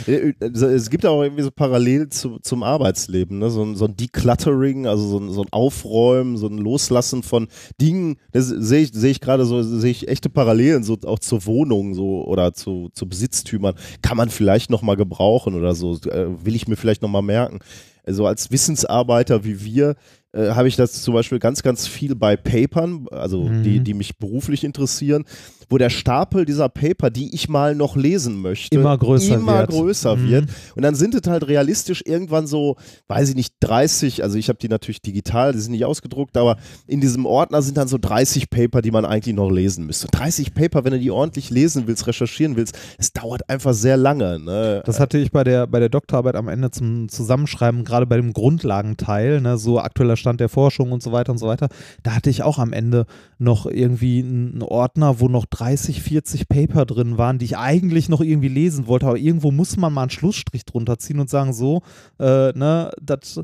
Äh, 0.06 0.32
äh, 0.40 0.46
es 0.46 0.90
gibt 0.90 1.04
auch 1.06 1.22
irgendwie 1.22 1.42
so 1.42 1.50
parallel 1.50 2.08
zu, 2.08 2.38
zum 2.40 2.62
Arbeitsleben, 2.62 3.38
ne? 3.38 3.50
so, 3.50 3.62
ein, 3.62 3.76
so 3.76 3.84
ein 3.84 3.96
Decluttering, 3.96 4.86
also 4.86 5.06
so 5.06 5.18
ein, 5.18 5.30
so 5.30 5.42
ein 5.42 5.52
Aufräumen, 5.52 6.36
so 6.36 6.46
ein 6.46 6.58
Loslassen 6.58 7.22
von 7.22 7.48
Dingen. 7.80 8.16
Das 8.32 8.48
sehe 8.48 8.82
ich, 8.82 8.92
sehe 8.92 9.10
ich 9.10 9.20
gerade 9.20 9.44
so, 9.44 9.62
sehe 9.62 9.90
ich 9.90 10.08
echte 10.08 10.30
Parallelen, 10.30 10.82
so 10.82 10.96
auch 11.04 11.18
zur 11.18 11.44
Wohnung 11.46 11.94
so 11.94 12.24
oder 12.24 12.54
zu, 12.54 12.88
zu 12.94 13.08
Besitztümern. 13.08 13.74
Kann 14.02 14.16
man 14.16 14.30
vielleicht 14.30 14.70
nochmal 14.70 14.96
gebrauchen 14.96 15.54
oder 15.54 15.74
so, 15.74 15.94
äh, 16.06 16.44
will 16.44 16.54
ich 16.54 16.66
mir 16.66 16.76
vielleicht 16.76 17.02
nochmal 17.02 17.22
merken. 17.22 17.60
Also 18.04 18.26
als 18.26 18.50
Wissensarbeiter 18.50 19.44
wie 19.44 19.64
wir 19.64 19.96
äh, 20.32 20.50
habe 20.50 20.68
ich 20.68 20.76
das 20.76 21.02
zum 21.02 21.14
Beispiel 21.14 21.38
ganz, 21.38 21.62
ganz 21.62 21.86
viel 21.86 22.14
bei 22.14 22.36
Papern, 22.36 23.06
also 23.10 23.44
mhm. 23.44 23.62
die, 23.62 23.80
die 23.80 23.94
mich 23.94 24.18
beruflich 24.18 24.64
interessieren, 24.64 25.24
wo 25.68 25.78
der 25.78 25.90
Stapel 25.90 26.44
dieser 26.44 26.68
Paper, 26.68 27.10
die 27.10 27.34
ich 27.34 27.48
mal 27.48 27.74
noch 27.74 27.96
lesen 27.96 28.40
möchte, 28.40 28.76
immer 28.76 28.96
größer, 28.96 29.34
immer 29.34 29.60
wird. 29.60 29.70
größer 29.70 30.16
mhm. 30.16 30.30
wird. 30.30 30.48
Und 30.76 30.82
dann 30.82 30.94
sind 30.94 31.14
es 31.14 31.28
halt 31.28 31.48
realistisch 31.48 32.02
irgendwann 32.04 32.46
so, 32.46 32.76
weiß 33.08 33.30
ich 33.30 33.34
nicht, 33.34 33.54
30, 33.60 34.22
also 34.22 34.38
ich 34.38 34.48
habe 34.48 34.58
die 34.58 34.68
natürlich 34.68 35.02
digital, 35.02 35.52
die 35.52 35.58
sind 35.58 35.72
nicht 35.72 35.84
ausgedruckt, 35.84 36.36
aber 36.36 36.56
in 36.86 37.00
diesem 37.00 37.26
Ordner 37.26 37.62
sind 37.62 37.76
dann 37.76 37.88
so 37.88 37.98
30 37.98 38.50
Paper, 38.50 38.82
die 38.82 38.90
man 38.90 39.04
eigentlich 39.04 39.34
noch 39.34 39.50
lesen 39.50 39.86
müsste. 39.86 40.06
30 40.08 40.54
Paper, 40.54 40.84
wenn 40.84 40.92
du 40.92 41.00
die 41.00 41.10
ordentlich 41.10 41.50
lesen 41.50 41.84
willst, 41.86 42.06
recherchieren 42.06 42.56
willst, 42.56 42.78
es 42.98 43.12
dauert 43.12 43.48
einfach 43.48 43.74
sehr 43.74 43.96
lange. 43.96 44.38
Ne? 44.38 44.82
Das 44.84 45.00
hatte 45.00 45.18
ich 45.18 45.32
bei 45.32 45.42
der, 45.42 45.66
bei 45.66 45.80
der 45.80 45.88
Doktorarbeit 45.88 46.36
am 46.36 46.48
Ende 46.48 46.70
zum 46.70 47.08
Zusammenschreiben, 47.08 47.84
gerade 47.84 48.06
bei 48.06 48.16
dem 48.16 48.32
Grundlagenteil, 48.32 49.40
ne, 49.40 49.58
so 49.58 49.80
aktueller 49.80 50.16
Stand 50.26 50.40
der 50.40 50.48
Forschung 50.48 50.92
und 50.92 51.02
so 51.02 51.12
weiter 51.12 51.30
und 51.32 51.38
so 51.38 51.46
weiter. 51.46 51.68
Da 52.02 52.14
hatte 52.14 52.30
ich 52.30 52.42
auch 52.42 52.58
am 52.58 52.72
Ende 52.72 53.06
noch 53.38 53.66
irgendwie 53.66 54.18
einen 54.20 54.62
Ordner, 54.62 55.20
wo 55.20 55.28
noch 55.28 55.46
30, 55.46 56.02
40 56.02 56.48
Paper 56.48 56.84
drin 56.84 57.16
waren, 57.16 57.38
die 57.38 57.44
ich 57.44 57.56
eigentlich 57.56 58.08
noch 58.08 58.20
irgendwie 58.20 58.48
lesen 58.48 58.88
wollte, 58.88 59.06
aber 59.06 59.18
irgendwo 59.18 59.52
muss 59.52 59.76
man 59.76 59.92
mal 59.92 60.02
einen 60.02 60.10
Schlussstrich 60.10 60.64
drunter 60.64 60.98
ziehen 60.98 61.20
und 61.20 61.30
sagen, 61.30 61.52
so, 61.52 61.82
äh, 62.18 62.52
ne, 62.52 62.90
das 63.00 63.40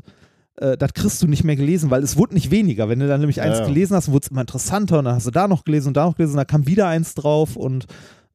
äh, 0.57 0.77
das 0.77 0.93
kriegst 0.93 1.21
du 1.23 1.27
nicht 1.27 1.43
mehr 1.43 1.55
gelesen, 1.55 1.89
weil 1.89 2.03
es 2.03 2.17
wurde 2.17 2.33
nicht 2.33 2.51
weniger. 2.51 2.89
Wenn 2.89 2.99
du 2.99 3.07
dann 3.07 3.21
nämlich 3.21 3.41
eins 3.41 3.59
ja, 3.59 3.61
ja. 3.61 3.67
gelesen 3.67 3.95
hast, 3.95 4.11
wurde 4.11 4.25
es 4.25 4.31
immer 4.31 4.41
interessanter 4.41 4.99
und 4.99 5.05
dann 5.05 5.15
hast 5.15 5.27
du 5.27 5.31
da 5.31 5.47
noch 5.47 5.63
gelesen 5.63 5.89
und 5.89 5.97
da 5.97 6.05
noch 6.05 6.15
gelesen 6.15 6.33
und 6.33 6.37
da 6.37 6.45
kam 6.45 6.67
wieder 6.67 6.87
eins 6.87 7.15
drauf 7.15 7.55
und 7.55 7.85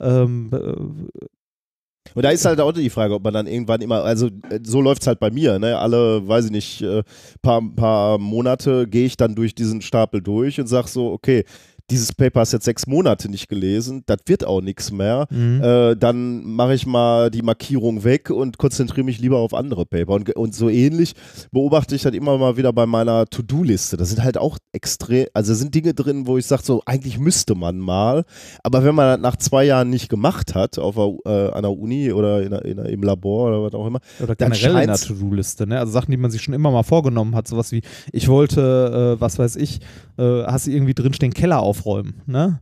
ähm, 0.00 0.50
äh, 0.52 1.20
und 2.14 2.24
da 2.24 2.30
ist 2.30 2.44
halt 2.44 2.60
auch 2.60 2.72
die 2.72 2.90
Frage, 2.90 3.14
ob 3.14 3.24
man 3.24 3.34
dann 3.34 3.46
irgendwann 3.46 3.80
immer, 3.80 4.04
also 4.04 4.26
äh, 4.26 4.60
so 4.62 4.80
läuft 4.80 5.02
es 5.02 5.06
halt 5.08 5.20
bei 5.20 5.30
mir, 5.30 5.58
ne? 5.58 5.78
Alle, 5.78 6.26
weiß 6.26 6.46
ich 6.46 6.50
nicht, 6.50 6.82
äh, 6.82 7.02
paar, 7.42 7.62
paar 7.74 8.18
Monate 8.18 8.86
gehe 8.86 9.06
ich 9.06 9.16
dann 9.16 9.34
durch 9.34 9.54
diesen 9.54 9.82
Stapel 9.82 10.22
durch 10.22 10.60
und 10.60 10.66
sage 10.66 10.88
so, 10.88 11.12
okay, 11.12 11.44
dieses 11.90 12.12
Paper 12.12 12.40
hast 12.40 12.52
jetzt 12.52 12.66
sechs 12.66 12.86
Monate 12.86 13.30
nicht 13.30 13.48
gelesen, 13.48 14.02
das 14.06 14.18
wird 14.26 14.46
auch 14.46 14.60
nichts 14.60 14.92
mehr, 14.92 15.26
mhm. 15.30 15.62
äh, 15.62 15.96
dann 15.96 16.44
mache 16.44 16.74
ich 16.74 16.86
mal 16.86 17.30
die 17.30 17.42
Markierung 17.42 18.04
weg 18.04 18.30
und 18.30 18.58
konzentriere 18.58 19.04
mich 19.04 19.18
lieber 19.20 19.38
auf 19.38 19.54
andere 19.54 19.86
Paper. 19.86 20.12
Und, 20.12 20.36
und 20.36 20.54
so 20.54 20.68
ähnlich 20.68 21.14
beobachte 21.50 21.94
ich 21.94 22.04
halt 22.04 22.14
immer 22.14 22.36
mal 22.36 22.56
wieder 22.56 22.72
bei 22.72 22.86
meiner 22.86 23.26
To-Do-Liste. 23.26 23.96
Da 23.96 24.04
sind 24.04 24.22
halt 24.22 24.36
auch 24.36 24.58
extrem, 24.72 25.26
also 25.32 25.54
sind 25.54 25.74
Dinge 25.74 25.94
drin, 25.94 26.26
wo 26.26 26.36
ich 26.36 26.46
sage, 26.46 26.62
so 26.62 26.82
eigentlich 26.84 27.18
müsste 27.18 27.54
man 27.54 27.78
mal, 27.78 28.24
aber 28.62 28.84
wenn 28.84 28.94
man 28.94 29.06
das 29.06 29.20
nach 29.20 29.36
zwei 29.36 29.64
Jahren 29.64 29.88
nicht 29.88 30.08
gemacht 30.08 30.54
hat, 30.54 30.78
auf 30.78 30.96
der, 30.96 31.14
äh, 31.24 31.52
an 31.52 31.62
der 31.62 31.72
Uni 31.72 32.12
oder 32.12 32.42
in, 32.42 32.52
in, 32.52 32.78
im 32.84 33.02
Labor 33.02 33.48
oder 33.48 33.62
was 33.62 33.74
auch 33.74 33.86
immer, 33.86 34.00
oder 34.20 34.36
generell 34.36 34.82
in 34.82 34.88
der 34.88 34.98
To-Do-Liste, 34.98 35.66
ne? 35.66 35.78
also 35.78 35.92
Sachen, 35.92 36.10
die 36.10 36.16
man 36.18 36.30
sich 36.30 36.42
schon 36.42 36.54
immer 36.54 36.70
mal 36.70 36.82
vorgenommen 36.82 37.34
hat, 37.34 37.48
sowas 37.48 37.72
wie, 37.72 37.82
ich 38.12 38.28
wollte, 38.28 39.16
äh, 39.16 39.20
was 39.20 39.38
weiß 39.38 39.56
ich, 39.56 39.80
äh, 40.18 40.42
hast 40.44 40.66
du 40.66 40.70
irgendwie 40.70 40.94
drinstehen, 40.94 41.32
Keller 41.32 41.62
aufräumen, 41.78 42.22
ne? 42.26 42.60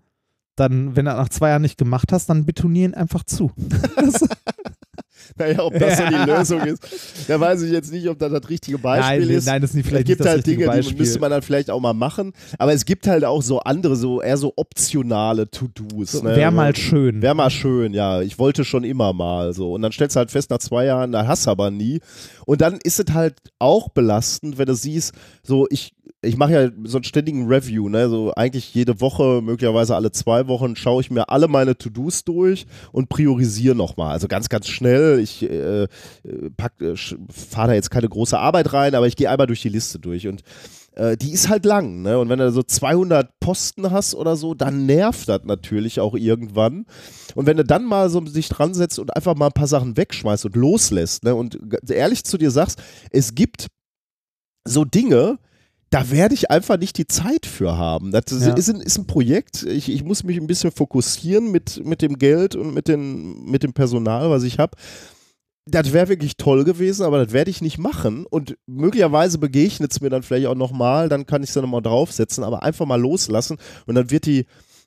Dann, 0.56 0.96
wenn 0.96 1.04
du 1.04 1.12
nach 1.12 1.28
zwei 1.28 1.50
Jahren 1.50 1.62
nicht 1.62 1.76
gemacht 1.76 2.12
hast, 2.12 2.30
dann 2.30 2.46
betonieren 2.46 2.94
einfach 2.94 3.25
zu. 3.25 3.52
naja, 5.37 5.62
ob 5.62 5.78
das 5.78 5.99
ja. 5.99 6.11
so 6.11 6.16
die 6.16 6.30
Lösung 6.30 6.61
ist, 6.62 6.82
da 7.28 7.38
weiß 7.38 7.61
ich 7.61 7.73
jetzt 7.73 7.92
nicht, 7.92 8.08
ob 8.08 8.18
das 8.18 8.32
das 8.32 8.49
richtige 8.49 8.78
Beispiel 8.78 9.26
nein, 9.26 9.37
ist. 9.37 9.46
Nein, 9.46 9.61
das 9.61 9.70
ist 9.70 9.76
nicht 9.76 9.87
vielleicht 9.87 10.08
Es 10.08 10.16
gibt 10.16 10.26
halt 10.26 10.46
Dinge, 10.46 10.64
Beispiel. 10.64 10.94
die 10.94 11.00
müsste 11.00 11.20
man 11.20 11.30
dann 11.30 11.42
vielleicht 11.42 11.70
auch 11.70 11.80
mal 11.80 11.92
machen, 11.92 12.32
aber 12.58 12.73
es 12.73 12.87
gibt 12.87 13.06
halt 13.06 13.26
auch 13.26 13.42
so 13.42 13.61
andere, 13.61 13.96
so 13.96 14.23
eher 14.23 14.38
so 14.38 14.54
optionale 14.56 15.50
To-Dos. 15.50 16.12
So, 16.12 16.23
ne? 16.23 16.35
Wäre 16.37 16.50
mal 16.50 16.75
schön. 16.75 17.20
Wäre 17.20 17.35
mal 17.35 17.50
schön, 17.50 17.92
ja. 17.92 18.23
Ich 18.23 18.38
wollte 18.38 18.64
schon 18.64 18.85
immer 18.85 19.12
mal 19.12 19.52
so. 19.52 19.75
Und 19.75 19.82
dann 19.82 19.92
stellst 19.92 20.16
du 20.16 20.20
halt 20.20 20.30
fest, 20.30 20.49
nach 20.49 20.58
zwei 20.58 20.87
Jahren, 20.87 21.12
da 21.12 21.26
hast 21.26 21.44
du 21.44 21.50
aber 21.50 21.70
nie. 21.70 22.00
Und 22.46 22.62
dann 22.62 22.78
ist 22.82 22.99
es 22.99 23.12
halt 23.12 23.35
auch 23.58 23.90
belastend, 23.90 24.56
wenn 24.56 24.66
du 24.66 24.75
siehst, 24.75 25.12
so 25.42 25.66
ich 25.68 25.96
ich 26.26 26.37
mache 26.37 26.52
ja 26.52 26.71
so 26.85 26.99
einen 26.99 27.04
ständigen 27.04 27.47
Review, 27.47 27.88
ne? 27.88 28.09
So 28.09 28.33
eigentlich 28.35 28.75
jede 28.75 29.00
Woche, 29.00 29.40
möglicherweise 29.42 29.95
alle 29.95 30.12
zwei 30.12 30.49
Wochen, 30.49 30.76
schaue 30.76 31.00
ich 31.00 31.11
mir 31.11 31.28
alle 31.28 31.49
meine 31.49 31.76
To-Dos 31.76 32.25
durch 32.25 32.66
und 32.92 33.09
priorisiere 33.09 33.75
nochmal. 33.75 34.12
Also 34.12 34.28
ganz, 34.28 34.49
ganz 34.49 34.68
schnell. 34.68 35.21
Ich 35.21 35.42
äh, 35.42 35.85
äh, 35.85 35.88
äh 36.25 36.97
fahre 37.30 37.68
da 37.68 37.75
jetzt 37.75 37.90
keine 37.90 38.09
große 38.09 38.38
Arbeit 38.38 38.73
rein, 38.73 38.95
aber 38.95 39.06
ich 39.06 39.16
gehe 39.16 39.30
einmal 39.30 39.47
durch 39.47 39.62
die 39.62 39.68
Liste 39.68 39.99
durch. 39.99 40.26
Und 40.28 40.42
äh, 40.97 41.16
die 41.16 41.33
ist 41.33 41.49
halt 41.49 41.64
lang, 41.64 42.02
ne? 42.02 42.18
Und 42.18 42.28
wenn 42.28 42.38
du 42.38 42.50
so 42.50 42.62
200 42.62 43.38
Posten 43.38 43.90
hast 43.90 44.14
oder 44.14 44.37
so, 44.37 44.54
dann 44.54 44.87
nervt 44.87 45.28
das 45.28 45.42
natürlich 45.45 46.00
auch 46.00 46.14
irgendwann. 46.14 46.87
Und 47.35 47.47
wenn 47.47 47.59
du 47.59 47.64
dann 47.64 47.85
mal 47.85 48.09
so 48.11 48.25
sich 48.26 48.49
dran 48.49 48.75
setzt 48.75 48.99
und 48.99 49.14
einfach 49.14 49.37
mal 49.37 49.47
ein 49.47 49.52
paar 49.52 49.66
Sachen 49.66 49.97
wegschmeißt 49.97 50.47
und 50.47 50.56
loslässt, 50.56 51.25
ne? 51.25 51.35
Und 51.35 51.59
ehrlich 51.88 52.25
zu 52.25 52.38
dir 52.38 52.50
sagst, 52.50 52.83
es 53.11 53.35
gibt 53.35 53.66
so 54.64 54.85
Dinge, 54.85 55.38
da 55.90 56.11
werde 56.11 56.35
ich 56.35 56.50
einfach 56.50 56.78
nicht 56.78 56.99
die 56.99 57.07
Zeit 57.07 57.47
für 57.47 57.76
haben. 57.78 58.11
Das 58.11 58.25
ja. 58.31 58.55
ist, 58.55 58.69
ein, 58.69 58.81
ist, 58.81 58.99
ein, 58.99 59.07
Projekt. 59.07 59.62
Ich, 59.62 59.88
ich, 59.88 60.02
muss 60.02 60.25
mich 60.25 60.37
ein 60.37 60.47
bisschen 60.47 60.73
fokussieren 60.73 61.52
mit, 61.52 61.85
mit 61.85 62.02
dem 62.02 62.19
Geld 62.19 62.57
und 62.57 62.75
mit, 62.75 62.88
den, 62.88 63.45
mit 63.45 63.62
dem 63.62 63.73
Personal, 63.73 64.28
was 64.31 64.43
ich 64.43 64.59
habe 64.59 64.76
das 65.69 65.93
wäre 65.93 66.09
wirklich 66.09 66.37
toll 66.37 66.62
gewesen, 66.62 67.05
aber 67.05 67.25
das 67.25 67.33
werde 67.33 67.50
ich 67.50 67.61
nicht 67.61 67.76
machen. 67.76 68.25
Und 68.25 68.57
möglicherweise 68.66 69.38
begegnet 69.38 69.90
es 69.90 70.00
mir 70.00 70.11
dann 70.11 70.23
vielleicht 70.23 70.47
auch 70.47 70.55
nochmal, 70.55 71.09
dann 71.09 71.26
kann 71.26 71.43
ich 71.43 71.49
es 71.49 71.55
dann 71.55 71.64
nochmal 71.64 71.83
draufsetzen, 71.83 72.45
aber 72.45 72.62
einfach 72.62 72.87
mal 72.87 73.00
loslassen 73.00 73.59
und 73.85 73.97
dann 73.97 74.11
wird 74.11 74.26
die, 74.26 74.47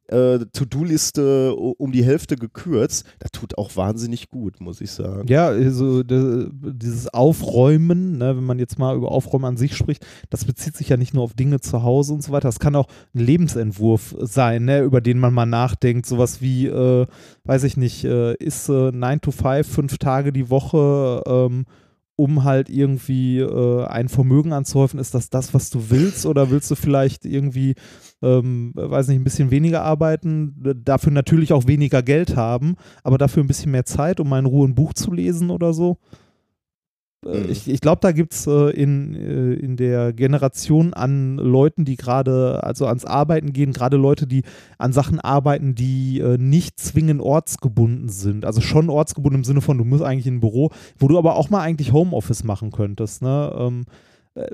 äh, 0.10 0.40
To-Do-Liste 0.52 1.56
um 1.56 1.92
die 1.92 2.04
Hälfte 2.04 2.36
gekürzt. 2.36 3.06
Das 3.20 3.32
tut 3.32 3.58
auch 3.58 3.76
wahnsinnig 3.76 4.30
gut, 4.30 4.60
muss 4.60 4.82
ich 4.82 4.92
sagen. 4.92 5.28
Ja, 5.28 5.48
also 5.48 6.04
dieses 6.04 7.14
Aufräumen, 7.14 8.18
ne, 8.18 8.36
wenn 8.36 8.44
man 8.44 8.60
jetzt 8.60 8.80
mal 8.80 8.96
über 8.96 9.12
Aufräumen 9.12 9.46
an 9.46 9.58
sich 9.58 9.76
spricht, 9.76 10.06
das 10.30 10.46
bezieht 10.46 10.76
sich 10.76 10.90
ja 10.90 10.98
nicht 10.98 11.14
nur 11.14 11.24
auf 11.24 11.34
Dinge 11.34 11.60
zu 11.60 11.84
Hause 11.84 12.14
und 12.14 12.24
so 12.24 12.32
weiter. 12.32 12.48
Das 12.48 12.60
kann 12.60 12.76
auch 12.76 12.88
ein 13.14 13.20
Lebensentwurf 13.20 14.16
sein, 14.20 14.66
ne, 14.66 14.82
über 14.82 15.02
den 15.02 15.20
man 15.20 15.34
mal 15.34 15.46
nachdenkt. 15.46 16.06
Sowas 16.06 16.42
wie, 16.42 16.68
äh, 16.68 17.06
weiß 17.44 17.64
ich 17.64 17.78
nicht, 17.78 18.04
äh, 18.04 18.36
ist 18.36 18.70
äh, 18.70 18.92
9 18.92 19.22
to 19.22 19.32
5, 19.32 19.68
fünf 19.68 19.98
Tage 19.98 20.34
die 20.34 20.50
Woche, 20.50 21.24
ähm, 21.26 21.66
um 22.16 22.44
halt 22.44 22.70
irgendwie 22.70 23.40
äh, 23.40 23.86
ein 23.86 24.10
Vermögen 24.10 24.52
anzuhäufen, 24.52 25.00
ist 25.00 25.14
das 25.16 25.30
das, 25.30 25.54
was 25.54 25.70
du 25.70 25.90
willst? 25.90 26.26
Oder 26.26 26.52
willst 26.52 26.70
du 26.70 26.76
vielleicht 26.76 27.24
irgendwie, 27.24 27.76
ähm, 28.22 28.72
weiß 28.76 29.08
nicht, 29.08 29.20
ein 29.20 29.24
bisschen 29.24 29.52
weniger 29.52 29.84
arbeiten, 29.84 30.56
dafür 30.84 31.12
natürlich 31.12 31.54
auch 31.54 31.68
weniger 31.68 32.04
Geld 32.04 32.36
haben, 32.36 32.76
aber 33.04 33.18
dafür 33.18 33.44
ein 33.44 33.48
bisschen 33.48 33.72
mehr 33.72 33.86
Zeit, 33.86 34.20
um 34.20 34.30
mal 34.30 34.40
in 34.40 34.46
Ruhe 34.46 34.68
ein 34.68 34.76
Buch 34.76 34.94
zu 34.94 35.12
lesen 35.12 35.50
oder 35.50 35.74
so? 35.74 35.98
Äh, 37.26 37.40
mhm. 37.40 37.50
Ich, 37.50 37.70
ich 37.70 37.82
glaube, 37.82 38.00
da 38.02 38.12
gibt 38.12 38.34
es 38.34 38.48
äh, 38.48 38.70
in, 38.70 39.14
äh, 39.14 39.54
in 39.54 39.76
der 39.76 40.14
Generation 40.14 40.94
an 40.94 41.38
Leuten, 41.38 41.86
die 41.86 41.96
gerade, 41.96 42.64
also 42.64 42.88
ans 42.88 43.06
Arbeiten 43.06 43.52
gehen, 43.54 43.74
gerade 43.74 43.98
Leute, 43.98 44.26
die 44.28 44.44
an 44.78 44.94
Sachen 44.94 45.20
arbeiten, 45.20 45.76
die 45.76 46.20
äh, 46.20 46.38
nicht 46.38 46.80
zwingend 46.80 47.22
ortsgebunden 47.22 48.10
sind. 48.10 48.46
Also 48.46 48.62
schon 48.62 48.90
ortsgebunden 48.90 49.42
im 49.42 49.44
Sinne 49.44 49.62
von, 49.62 49.78
du 49.78 49.84
musst 49.84 50.04
eigentlich 50.04 50.28
in 50.28 50.36
ein 50.36 50.40
Büro, 50.42 50.72
wo 50.98 51.08
du 51.08 51.18
aber 51.18 51.36
auch 51.36 51.50
mal 51.50 51.62
eigentlich 51.62 51.92
Homeoffice 51.92 52.44
machen 52.44 52.72
könntest. 52.72 53.22
Ne? 53.22 53.54
Ähm, 53.58 53.86
äh, 54.36 54.48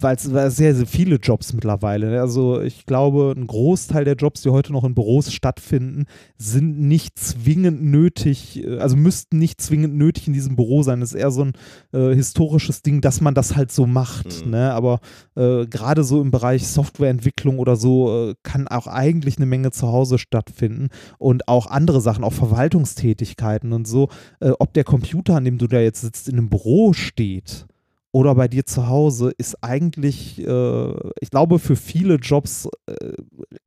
weil 0.00 0.16
es 0.16 0.22
sehr, 0.22 0.74
sehr 0.74 0.86
viele 0.86 1.16
Jobs 1.16 1.52
mittlerweile. 1.52 2.10
Ne? 2.10 2.20
Also 2.20 2.60
ich 2.60 2.86
glaube, 2.86 3.34
ein 3.36 3.46
Großteil 3.46 4.04
der 4.04 4.14
Jobs, 4.14 4.42
die 4.42 4.50
heute 4.50 4.72
noch 4.72 4.84
in 4.84 4.94
Büros 4.94 5.32
stattfinden, 5.32 6.06
sind 6.36 6.78
nicht 6.78 7.18
zwingend 7.18 7.82
nötig, 7.82 8.64
äh, 8.64 8.78
also 8.78 8.96
müssten 8.96 9.38
nicht 9.38 9.60
zwingend 9.60 9.96
nötig 9.96 10.28
in 10.28 10.32
diesem 10.32 10.54
Büro 10.54 10.82
sein. 10.82 11.00
Das 11.00 11.12
ist 11.12 11.18
eher 11.18 11.32
so 11.32 11.46
ein 11.46 11.52
äh, 11.92 12.14
historisches 12.14 12.82
Ding, 12.82 13.00
dass 13.00 13.20
man 13.20 13.34
das 13.34 13.56
halt 13.56 13.72
so 13.72 13.86
macht. 13.86 14.44
Mhm. 14.44 14.52
Ne? 14.52 14.72
Aber 14.72 15.00
äh, 15.34 15.66
gerade 15.66 16.04
so 16.04 16.20
im 16.20 16.30
Bereich 16.30 16.68
Softwareentwicklung 16.68 17.58
oder 17.58 17.74
so 17.74 18.30
äh, 18.30 18.34
kann 18.44 18.68
auch 18.68 18.86
eigentlich 18.86 19.38
eine 19.38 19.46
Menge 19.46 19.72
zu 19.72 19.88
Hause 19.88 20.18
stattfinden 20.18 20.88
und 21.18 21.48
auch 21.48 21.66
andere 21.66 22.00
Sachen, 22.00 22.22
auch 22.22 22.32
Verwaltungstätigkeiten 22.32 23.72
und 23.72 23.88
so. 23.88 24.08
Äh, 24.38 24.50
ob 24.60 24.74
der 24.74 24.84
Computer, 24.84 25.34
an 25.34 25.44
dem 25.44 25.58
du 25.58 25.66
da 25.66 25.80
jetzt 25.80 26.02
sitzt, 26.02 26.28
in 26.28 26.38
einem 26.38 26.50
Büro 26.50 26.92
steht 26.92 27.66
oder 28.12 28.34
bei 28.34 28.48
dir 28.48 28.64
zu 28.64 28.88
Hause 28.88 29.32
ist 29.36 29.62
eigentlich, 29.62 30.40
äh, 30.40 30.92
ich 31.20 31.30
glaube, 31.30 31.58
für 31.58 31.76
viele 31.76 32.14
Jobs 32.14 32.68
äh, 32.86 33.12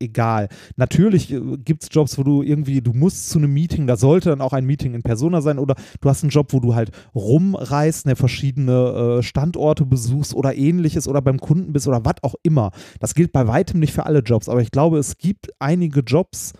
egal. 0.00 0.48
Natürlich 0.76 1.32
äh, 1.32 1.40
gibt 1.58 1.84
es 1.84 1.88
Jobs, 1.92 2.18
wo 2.18 2.24
du 2.24 2.42
irgendwie, 2.42 2.80
du 2.80 2.92
musst 2.92 3.30
zu 3.30 3.38
einem 3.38 3.52
Meeting, 3.52 3.86
da 3.86 3.96
sollte 3.96 4.30
dann 4.30 4.40
auch 4.40 4.52
ein 4.52 4.66
Meeting 4.66 4.94
in 4.94 5.02
Persona 5.02 5.40
sein 5.40 5.58
oder 5.58 5.76
du 6.00 6.08
hast 6.08 6.24
einen 6.24 6.30
Job, 6.30 6.52
wo 6.52 6.60
du 6.60 6.74
halt 6.74 6.90
rumreist, 7.14 8.06
ne, 8.06 8.16
verschiedene 8.16 9.18
äh, 9.18 9.22
Standorte 9.22 9.86
besuchst 9.86 10.34
oder 10.34 10.56
ähnliches 10.56 11.06
oder 11.06 11.22
beim 11.22 11.38
Kunden 11.38 11.72
bist 11.72 11.86
oder 11.86 12.04
was 12.04 12.16
auch 12.22 12.34
immer. 12.42 12.72
Das 12.98 13.14
gilt 13.14 13.32
bei 13.32 13.46
weitem 13.46 13.78
nicht 13.78 13.92
für 13.92 14.06
alle 14.06 14.20
Jobs, 14.20 14.48
aber 14.48 14.60
ich 14.60 14.72
glaube, 14.72 14.98
es 14.98 15.18
gibt 15.18 15.50
einige 15.60 16.00
Jobs, 16.00 16.52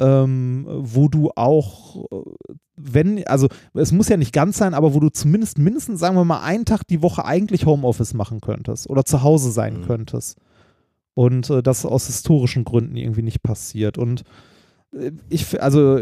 ähm, 0.00 0.66
wo 0.68 1.08
du 1.08 1.30
auch, 1.36 2.04
äh, 2.10 2.54
wenn, 2.76 3.26
also 3.26 3.48
es 3.74 3.92
muss 3.92 4.08
ja 4.08 4.16
nicht 4.16 4.32
ganz 4.32 4.58
sein, 4.58 4.74
aber 4.74 4.94
wo 4.94 5.00
du 5.00 5.08
zumindest 5.08 5.58
mindestens, 5.58 6.00
sagen 6.00 6.16
wir 6.16 6.24
mal, 6.24 6.42
einen 6.42 6.64
Tag 6.64 6.86
die 6.86 7.02
Woche 7.02 7.24
eigentlich 7.24 7.66
Homeoffice 7.66 8.14
machen 8.14 8.40
könntest 8.40 8.90
oder 8.90 9.04
zu 9.04 9.22
Hause 9.22 9.50
sein 9.50 9.80
mhm. 9.80 9.84
könntest. 9.84 10.38
Und 11.14 11.48
äh, 11.50 11.62
das 11.62 11.86
aus 11.86 12.06
historischen 12.06 12.64
Gründen 12.64 12.96
irgendwie 12.96 13.22
nicht 13.22 13.42
passiert. 13.42 13.98
Und 13.98 14.24
äh, 14.92 15.12
ich, 15.28 15.62
also 15.62 16.00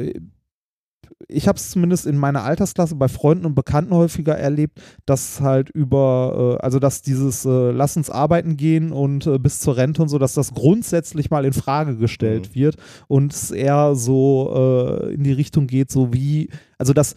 ich 1.29 1.49
habe 1.49 1.57
es 1.57 1.71
zumindest 1.71 2.07
in 2.07 2.17
meiner 2.17 2.43
Altersklasse 2.45 2.95
bei 2.95 3.09
Freunden 3.09 3.47
und 3.47 3.55
Bekannten 3.55 3.95
häufiger 3.95 4.37
erlebt, 4.37 4.81
dass 5.07 5.41
halt 5.41 5.71
über, 5.71 6.59
äh, 6.59 6.65
also 6.65 6.79
dass 6.79 7.03
dieses 7.03 7.45
äh, 7.45 7.71
Lass 7.71 7.97
uns 7.97 8.11
arbeiten 8.11 8.57
gehen 8.57 8.93
und 8.93 9.27
äh, 9.27 9.39
bis 9.39 9.61
zur 9.61 9.77
Rente 9.77 10.03
und 10.03 10.09
so, 10.09 10.19
dass 10.19 10.35
das 10.35 10.55
grundsätzlich 10.55 11.31
mal 11.31 11.45
in 11.45 11.53
Frage 11.53 11.97
gestellt 11.97 12.51
mhm. 12.51 12.55
wird 12.55 12.77
und 13.09 13.33
es 13.33 13.51
eher 13.51 13.95
so 13.95 14.53
äh, 14.55 15.15
in 15.15 15.23
die 15.23 15.33
Richtung 15.33 15.67
geht, 15.67 15.91
so 15.91 16.13
wie, 16.13 16.49
also 16.79 16.93
dass 16.93 17.15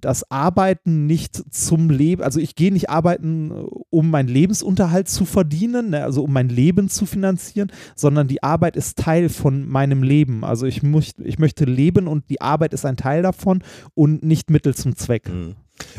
das 0.00 0.30
Arbeiten 0.30 1.06
nicht 1.06 1.42
zum 1.52 1.90
Leben, 1.90 2.22
also 2.22 2.40
ich 2.40 2.54
gehe 2.54 2.72
nicht 2.72 2.90
arbeiten, 2.90 3.50
äh, 3.50 3.64
um 3.90 4.10
meinen 4.10 4.28
Lebensunterhalt 4.28 5.08
zu 5.08 5.24
verdienen, 5.24 5.90
ne, 5.90 6.04
also 6.04 6.24
um 6.24 6.32
mein 6.32 6.48
Leben 6.48 6.88
zu 6.88 7.06
finanzieren, 7.06 7.70
sondern 7.94 8.28
die 8.28 8.42
Arbeit 8.42 8.76
ist 8.76 8.98
Teil 8.98 9.28
von 9.28 9.68
meinem 9.68 10.02
Leben. 10.02 10.44
Also 10.44 10.66
ich, 10.66 10.82
muss, 10.82 11.12
ich 11.18 11.38
möchte 11.38 11.64
leben 11.64 12.08
und 12.08 12.30
die 12.30 12.40
Arbeit 12.40 12.72
ist 12.72 12.86
ein 12.86 12.96
Teil 12.96 13.22
davon 13.22 13.62
und 13.94 14.22
nicht 14.22 14.50
Mittel 14.50 14.74
zum 14.74 14.96
Zweck. 14.96 15.28
Mhm. 15.28 15.54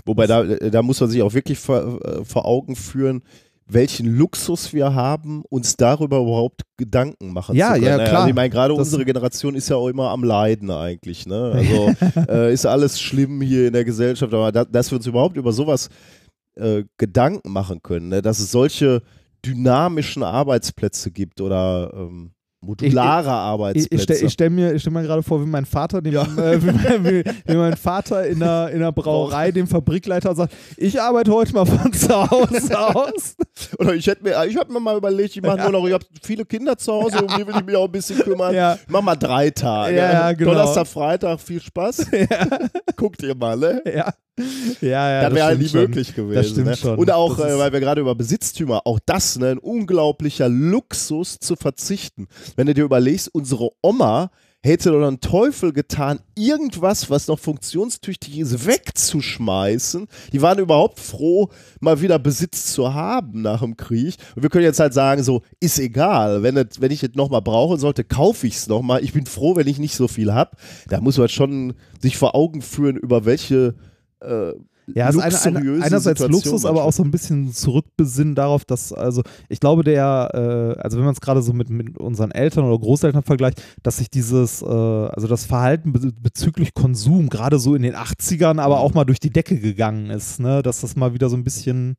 Wobei 0.06 0.28
da, 0.28 0.44
da 0.44 0.82
muss 0.82 1.00
man 1.00 1.10
sich 1.10 1.22
auch 1.22 1.34
wirklich 1.34 1.60
vor, 1.60 2.04
äh, 2.04 2.26
vor 2.26 2.46
Augen 2.46 2.76
führen, 2.76 3.24
welchen 3.66 4.06
Luxus 4.06 4.74
wir 4.74 4.94
haben, 4.94 5.44
uns 5.50 5.78
darüber 5.78 6.20
überhaupt 6.20 6.62
Gedanken 6.78 7.34
machen 7.34 7.56
ja, 7.56 7.74
zu 7.74 7.82
können. 7.82 7.86
Ja, 7.86 7.96
klar. 7.96 8.16
Also 8.16 8.30
ich 8.30 8.36
meine, 8.36 8.50
gerade 8.50 8.74
unsere 8.74 9.06
Generation 9.06 9.56
ist 9.56 9.70
ja 9.70 9.76
auch 9.76 9.88
immer 9.88 10.10
am 10.10 10.24
Leiden 10.24 10.70
eigentlich. 10.72 11.26
Ne? 11.26 11.52
Also 11.54 11.96
äh, 12.30 12.54
ist 12.54 12.66
alles 12.66 13.00
schlimm 13.00 13.42
hier 13.42 13.68
in 13.68 13.74
der 13.74 13.86
Gesellschaft, 13.86 14.34
aber 14.34 14.52
da, 14.52 14.66
dass 14.66 14.92
wir 14.92 14.98
uns 14.98 15.08
überhaupt 15.08 15.38
über 15.38 15.54
sowas 15.54 15.90
äh, 16.56 16.84
Gedanken 16.98 17.52
machen 17.52 17.82
können, 17.82 18.10
ne? 18.10 18.22
dass 18.22 18.40
es 18.40 18.52
solche 18.52 19.02
dynamischen 19.46 20.24
Arbeitsplätze 20.24 21.12
gibt 21.12 21.42
oder 21.42 21.92
ähm, 21.94 22.34
modulare 22.64 23.30
Arbeitsplätze. 23.30 24.14
Ich, 24.14 24.20
ich, 24.20 24.26
ich 24.26 24.34
stelle 24.34 24.50
mir, 24.50 24.80
stell 24.80 24.94
mir 24.94 25.04
gerade 25.04 25.24
vor, 25.24 25.42
wie 25.42 25.46
mein 25.46 25.66
Vater, 25.66 26.02
dem, 26.02 26.14
ja. 26.14 26.24
äh, 26.24 26.62
wie, 26.62 26.68
wie, 26.68 27.24
wie, 27.46 27.56
mein 27.56 27.76
Vater 27.76 28.26
in 28.26 28.42
einer, 28.42 28.70
in 28.70 28.78
einer 28.78 28.92
Brauerei 28.92 29.52
dem 29.52 29.68
Fabrikleiter 29.68 30.34
sagt, 30.36 30.54
ich 30.78 31.00
arbeite 31.02 31.32
heute 31.32 31.54
mal 31.54 31.66
von 31.66 31.92
zu 31.94 32.32
Hause 32.32 32.80
aus. 32.80 33.36
Oder 33.78 33.94
ich 33.96 34.08
hätte 34.08 34.24
mir, 34.24 34.46
ich 34.46 34.58
habe 34.58 34.72
mir 34.72 34.80
mal 34.80 34.98
überlegt, 34.98 35.36
ich 35.36 35.42
mache 35.42 35.58
ja. 35.58 35.70
nur 35.70 35.82
noch, 35.82 35.88
ich 35.88 35.94
habe 35.94 36.06
viele 36.22 36.46
Kinder 36.46 36.78
zu 36.78 36.94
Hause, 36.94 37.22
um 37.24 37.28
die 37.28 37.46
will 37.46 37.56
ich 37.56 37.66
mich 37.66 37.76
auch 37.76 37.86
ein 37.86 37.92
bisschen 37.92 38.20
kümmern. 38.20 38.54
Ja. 38.54 38.76
Ich 38.76 38.88
mach 38.88 39.02
mal 39.02 39.16
drei 39.16 39.50
Tage. 39.50 39.96
Ja, 39.96 40.32
genau. 40.32 40.52
Donnerstag, 40.52 40.88
Freitag, 40.88 41.40
viel 41.40 41.62
Spaß. 41.62 42.08
Guckt 42.96 43.22
ihr 43.24 43.36
mal, 43.36 43.58
ne? 43.58 43.82
Ja. 43.86 44.14
Ja, 44.82 45.12
ja, 45.12 45.22
das 45.24 45.34
wäre 45.36 45.46
halt 45.46 45.60
nie 45.60 45.68
schon. 45.68 45.82
möglich 45.82 46.16
gewesen. 46.16 46.36
Das 46.36 46.50
stimmt 46.50 46.68
ne? 46.68 46.76
schon. 46.76 46.98
Und 46.98 47.12
auch, 47.12 47.38
äh, 47.40 47.58
weil 47.58 47.72
wir 47.72 47.80
gerade 47.80 48.02
über 48.02 48.16
Besitztümer, 48.16 48.82
auch 48.86 49.00
das, 49.06 49.38
ne, 49.38 49.50
ein 49.50 49.58
unglaublicher 49.60 50.50
Luxus 50.50 51.40
zu 51.40 51.56
verzichten. 51.56 52.28
Wenn 52.56 52.68
du 52.68 52.74
dir 52.74 52.84
überlegst, 52.84 53.30
unsere 53.34 53.70
Oma 53.82 54.32
hätte 54.64 54.92
doch 54.92 55.06
einen 55.06 55.20
Teufel 55.20 55.74
getan, 55.74 56.20
irgendwas, 56.36 57.10
was 57.10 57.28
noch 57.28 57.38
funktionstüchtig 57.38 58.40
ist, 58.40 58.66
wegzuschmeißen. 58.66 60.08
Die 60.32 60.42
waren 60.42 60.58
überhaupt 60.58 61.00
froh, 61.00 61.50
mal 61.82 62.02
wieder 62.02 62.18
Besitz 62.18 62.74
zu 62.74 62.94
haben 62.94 63.42
nach 63.42 63.62
dem 63.62 63.76
Krieg. 63.76 64.16
Und 64.36 64.44
wir 64.44 64.50
können 64.50 64.64
jetzt 64.64 64.80
halt 64.80 64.94
sagen, 64.94 65.22
so, 65.22 65.42
ist 65.60 65.80
egal. 65.80 66.44
Wenn, 66.44 66.56
das, 66.56 66.80
wenn 66.80 66.92
ich 66.92 67.04
es 67.04 67.14
nochmal 67.14 67.42
brauchen 67.42 67.78
sollte, 67.78 68.06
kaufe 68.06 68.48
ich 68.48 68.56
es 68.56 68.68
nochmal. 68.68 69.04
Ich 69.04 69.12
bin 69.12 69.26
froh, 69.26 69.58
wenn 69.58 69.68
ich 69.68 69.80
nicht 69.80 69.96
so 69.96 70.08
viel 70.08 70.34
habe. 70.34 70.56
Da 70.88 71.02
muss 71.02 71.18
man 71.18 71.28
schon 71.28 71.74
sich 72.02 72.16
vor 72.16 72.34
Augen 72.34 72.62
führen, 72.62 72.96
über 72.96 73.26
welche 73.26 73.76
äh, 74.24 74.54
ja, 74.88 75.10
ist 75.10 75.46
eine, 75.48 75.60
eine, 75.60 75.84
einerseits 75.84 76.20
Situation 76.20 76.32
Luxus, 76.32 76.66
aber 76.66 76.84
auch 76.84 76.92
so 76.92 77.04
ein 77.04 77.12
bisschen 77.12 77.54
zurückbesinnen 77.54 78.36
darauf, 78.36 78.66
dass, 78.66 78.92
also 78.92 79.24
ich 79.48 79.60
glaube, 79.60 79.84
der, 79.84 80.30
äh, 80.34 80.82
also 80.82 80.98
wenn 80.98 81.06
man 81.06 81.14
es 81.14 81.22
gerade 81.22 81.42
so 81.42 81.54
mit, 81.54 81.70
mit 81.70 81.98
unseren 81.98 82.32
Eltern 82.32 82.66
oder 82.66 82.78
Großeltern 82.80 83.24
vergleicht, 83.24 83.64
dass 83.82 83.98
sich 83.98 84.10
dieses, 84.10 84.62
äh, 84.62 84.66
also 84.66 85.28
das 85.28 85.46
Verhalten 85.46 85.94
be 85.94 86.12
bezüglich 86.22 86.74
Konsum 86.74 87.30
gerade 87.30 87.60
so 87.60 87.76
in 87.76 87.82
den 87.82 87.96
80ern 87.96 88.60
aber 88.60 88.82
auch 88.82 88.94
mal 88.94 89.06
durch 89.06 89.20
die 89.20 89.30
Decke 89.30 89.58
gegangen 89.58 90.10
ist, 90.10 90.40
ne? 90.40 90.62
Dass 90.62 90.82
das 90.82 90.96
mal 90.96 91.14
wieder 91.14 91.30
so 91.30 91.38
ein 91.38 91.46
bisschen, 91.46 91.96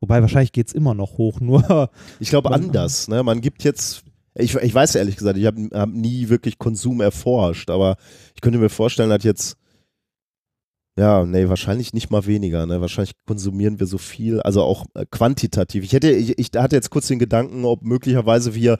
wobei 0.00 0.20
wahrscheinlich 0.20 0.52
geht 0.52 0.68
es 0.68 0.74
immer 0.74 0.94
noch 0.94 1.16
hoch, 1.16 1.40
nur. 1.40 1.90
Ich 2.20 2.28
glaube 2.28 2.50
anders, 2.50 3.08
ne? 3.08 3.22
Man 3.22 3.40
gibt 3.40 3.64
jetzt 3.64 4.04
ich, 4.34 4.54
ich 4.54 4.74
weiß 4.74 4.94
ehrlich 4.94 5.16
gesagt, 5.16 5.36
ich 5.36 5.44
habe 5.44 5.68
hab 5.74 5.90
nie 5.90 6.30
wirklich 6.30 6.58
Konsum 6.58 7.02
erforscht, 7.02 7.68
aber 7.68 7.96
ich 8.34 8.40
könnte 8.40 8.58
mir 8.58 8.70
vorstellen, 8.70 9.10
dass 9.10 9.24
jetzt 9.24 9.58
Ja, 10.98 11.24
nee, 11.24 11.48
wahrscheinlich 11.48 11.94
nicht 11.94 12.10
mal 12.10 12.26
weniger. 12.26 12.66
Ne? 12.66 12.80
Wahrscheinlich 12.80 13.14
konsumieren 13.26 13.80
wir 13.80 13.86
so 13.86 13.96
viel, 13.96 14.40
also 14.40 14.62
auch 14.62 14.84
äh, 14.94 15.06
quantitativ. 15.10 15.84
Ich 15.84 15.92
hätte, 15.92 16.10
ich, 16.10 16.38
ich 16.38 16.50
hatte 16.54 16.76
jetzt 16.76 16.90
kurz 16.90 17.08
den 17.08 17.18
Gedanken, 17.18 17.64
ob 17.64 17.82
möglicherweise 17.82 18.54
wir 18.54 18.78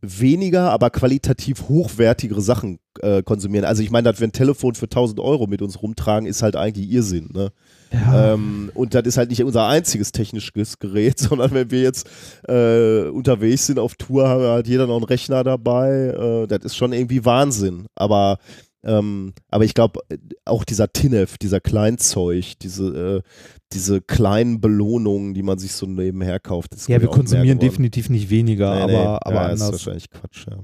weniger, 0.00 0.70
aber 0.70 0.90
qualitativ 0.90 1.68
hochwertigere 1.68 2.40
Sachen 2.40 2.78
äh, 3.00 3.22
konsumieren. 3.22 3.64
Also 3.64 3.82
ich 3.82 3.90
meine, 3.90 4.10
dass 4.10 4.20
wir 4.20 4.28
ein 4.28 4.32
Telefon 4.32 4.74
für 4.74 4.86
1000 4.86 5.18
Euro 5.20 5.46
mit 5.46 5.62
uns 5.62 5.82
rumtragen, 5.82 6.28
ist 6.28 6.42
halt 6.42 6.54
eigentlich 6.54 6.90
Irrsinn. 6.90 7.30
Ne? 7.32 7.50
Ja. 7.92 8.34
Ähm, 8.34 8.70
und 8.74 8.94
das 8.94 9.06
ist 9.06 9.16
halt 9.16 9.30
nicht 9.30 9.42
unser 9.42 9.66
einziges 9.66 10.12
technisches 10.12 10.78
Gerät, 10.78 11.18
sondern 11.18 11.52
wenn 11.52 11.70
wir 11.70 11.80
jetzt 11.80 12.08
äh, 12.46 13.08
unterwegs 13.08 13.66
sind 13.66 13.78
auf 13.78 13.94
Tour, 13.94 14.28
haben 14.28 14.42
wir 14.42 14.50
halt 14.50 14.68
jeder 14.68 14.86
noch 14.86 14.96
einen 14.96 15.04
Rechner 15.04 15.42
dabei. 15.42 15.90
Äh, 15.90 16.46
das 16.46 16.64
ist 16.64 16.76
schon 16.76 16.92
irgendwie 16.92 17.24
Wahnsinn. 17.24 17.86
Aber 17.96 18.38
ähm, 18.84 19.32
aber 19.50 19.64
ich 19.64 19.74
glaube, 19.74 20.00
auch 20.44 20.64
dieser 20.64 20.92
Tinef, 20.92 21.38
dieser 21.38 21.60
Kleinzeug, 21.60 22.58
diese, 22.60 23.22
äh, 23.24 23.28
diese 23.72 24.00
kleinen 24.00 24.60
Belohnungen, 24.60 25.34
die 25.34 25.42
man 25.42 25.58
sich 25.58 25.72
so 25.72 25.86
nebenher 25.86 26.38
kauft. 26.40 26.74
ist, 26.74 26.88
ja, 26.88 27.00
wir 27.00 27.08
konsumieren 27.08 27.58
definitiv 27.58 28.08
nicht 28.08 28.30
weniger, 28.30 28.74
Nee, 28.74 28.80
aber, 28.82 28.92
nee. 28.92 29.18
aber 29.22 29.34
ja, 29.34 29.46
ist 29.48 29.60
anders. 29.60 29.72
wahrscheinlich 29.72 30.10
Quatsch, 30.10 30.46
ja. 30.50 30.58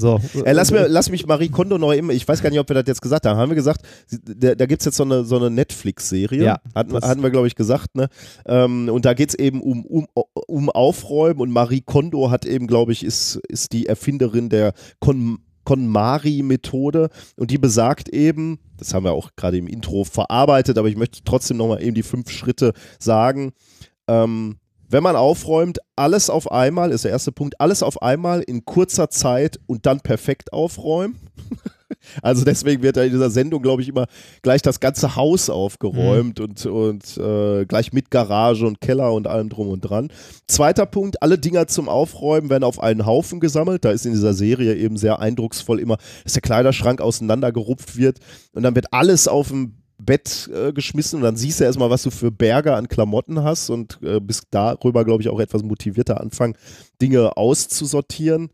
So. 0.00 0.18
Äh, 0.44 0.52
lass, 0.52 0.70
mir, 0.70 0.88
lass 0.88 1.10
mich 1.10 1.26
Marie 1.26 1.50
Kondo 1.50 1.76
noch 1.76 1.92
eben, 1.92 2.10
ich 2.10 2.26
weiß 2.26 2.42
gar 2.42 2.48
nicht, 2.48 2.58
ob 2.58 2.68
wir 2.68 2.74
das 2.74 2.84
jetzt 2.86 3.02
gesagt 3.02 3.26
haben. 3.26 3.36
Haben 3.36 3.50
wir 3.50 3.56
gesagt, 3.56 3.82
da, 4.10 4.54
da 4.54 4.64
gibt 4.66 4.80
es 4.80 4.86
jetzt 4.86 4.96
so 4.96 5.04
eine, 5.04 5.24
so 5.24 5.36
eine 5.36 5.50
Netflix-Serie. 5.50 6.42
Ja, 6.42 6.60
hatten, 6.74 6.92
das- 6.94 7.04
hatten 7.04 7.22
wir, 7.22 7.30
glaube 7.30 7.46
ich, 7.46 7.54
gesagt. 7.54 7.94
Ne? 7.94 8.08
Ähm, 8.46 8.88
und 8.88 9.04
da 9.04 9.12
geht 9.12 9.28
es 9.28 9.34
eben 9.34 9.60
um, 9.60 9.84
um, 9.84 10.06
um 10.46 10.70
Aufräumen 10.70 11.40
und 11.40 11.50
Marie 11.50 11.82
Kondo 11.82 12.30
hat 12.30 12.46
eben, 12.46 12.66
glaube 12.68 12.92
ich, 12.92 13.04
ist, 13.04 13.36
ist 13.48 13.72
die 13.74 13.86
Erfinderin 13.86 14.48
der 14.48 14.72
Kon 14.98 15.40
KonMari-Methode 15.64 17.10
und 17.36 17.50
die 17.50 17.58
besagt 17.58 18.08
eben, 18.08 18.58
das 18.76 18.94
haben 18.94 19.04
wir 19.04 19.12
auch 19.12 19.30
gerade 19.36 19.58
im 19.58 19.66
Intro 19.66 20.04
verarbeitet, 20.04 20.78
aber 20.78 20.88
ich 20.88 20.96
möchte 20.96 21.22
trotzdem 21.24 21.56
nochmal 21.56 21.82
eben 21.82 21.94
die 21.94 22.02
fünf 22.02 22.30
Schritte 22.30 22.72
sagen. 22.98 23.52
Ähm, 24.08 24.58
wenn 24.88 25.02
man 25.02 25.16
aufräumt, 25.16 25.78
alles 25.96 26.28
auf 26.28 26.52
einmal, 26.52 26.90
ist 26.90 27.04
der 27.04 27.12
erste 27.12 27.32
Punkt, 27.32 27.60
alles 27.60 27.82
auf 27.82 28.02
einmal 28.02 28.42
in 28.42 28.64
kurzer 28.66 29.08
Zeit 29.08 29.58
und 29.66 29.86
dann 29.86 30.00
perfekt 30.00 30.52
aufräumen. 30.52 31.18
Also 32.22 32.44
deswegen 32.44 32.82
wird 32.82 32.96
da 32.96 33.02
in 33.02 33.12
dieser 33.12 33.30
Sendung, 33.30 33.62
glaube 33.62 33.82
ich, 33.82 33.88
immer 33.88 34.06
gleich 34.42 34.62
das 34.62 34.80
ganze 34.80 35.16
Haus 35.16 35.50
aufgeräumt 35.50 36.40
und, 36.40 36.66
und 36.66 37.16
äh, 37.16 37.64
gleich 37.64 37.92
mit 37.92 38.10
Garage 38.10 38.66
und 38.66 38.80
Keller 38.80 39.12
und 39.12 39.26
allem 39.26 39.48
drum 39.48 39.68
und 39.68 39.80
dran. 39.80 40.10
Zweiter 40.46 40.86
Punkt, 40.86 41.22
alle 41.22 41.38
Dinger 41.38 41.66
zum 41.66 41.88
Aufräumen 41.88 42.50
werden 42.50 42.64
auf 42.64 42.80
einen 42.80 43.06
Haufen 43.06 43.40
gesammelt. 43.40 43.84
Da 43.84 43.90
ist 43.90 44.06
in 44.06 44.12
dieser 44.12 44.34
Serie 44.34 44.74
eben 44.74 44.96
sehr 44.96 45.20
eindrucksvoll 45.20 45.80
immer, 45.80 45.96
dass 46.24 46.34
der 46.34 46.42
Kleiderschrank 46.42 47.00
auseinandergerupft 47.00 47.96
wird 47.96 48.18
und 48.52 48.62
dann 48.62 48.74
wird 48.74 48.92
alles 48.92 49.28
auf 49.28 49.48
dem 49.48 49.82
Bett 49.98 50.50
äh, 50.52 50.72
geschmissen 50.72 51.18
und 51.18 51.22
dann 51.22 51.36
siehst 51.36 51.60
du 51.60 51.64
erstmal, 51.64 51.90
was 51.90 52.02
du 52.02 52.10
für 52.10 52.30
Berge 52.30 52.74
an 52.74 52.88
Klamotten 52.88 53.42
hast 53.42 53.70
und 53.70 53.98
äh, 54.02 54.20
bist 54.20 54.44
darüber, 54.50 55.04
glaube 55.04 55.22
ich, 55.22 55.28
auch 55.28 55.40
etwas 55.40 55.62
motivierter 55.62 56.20
anfangen, 56.20 56.56
Dinge 57.00 57.36
auszusortieren. 57.36 58.50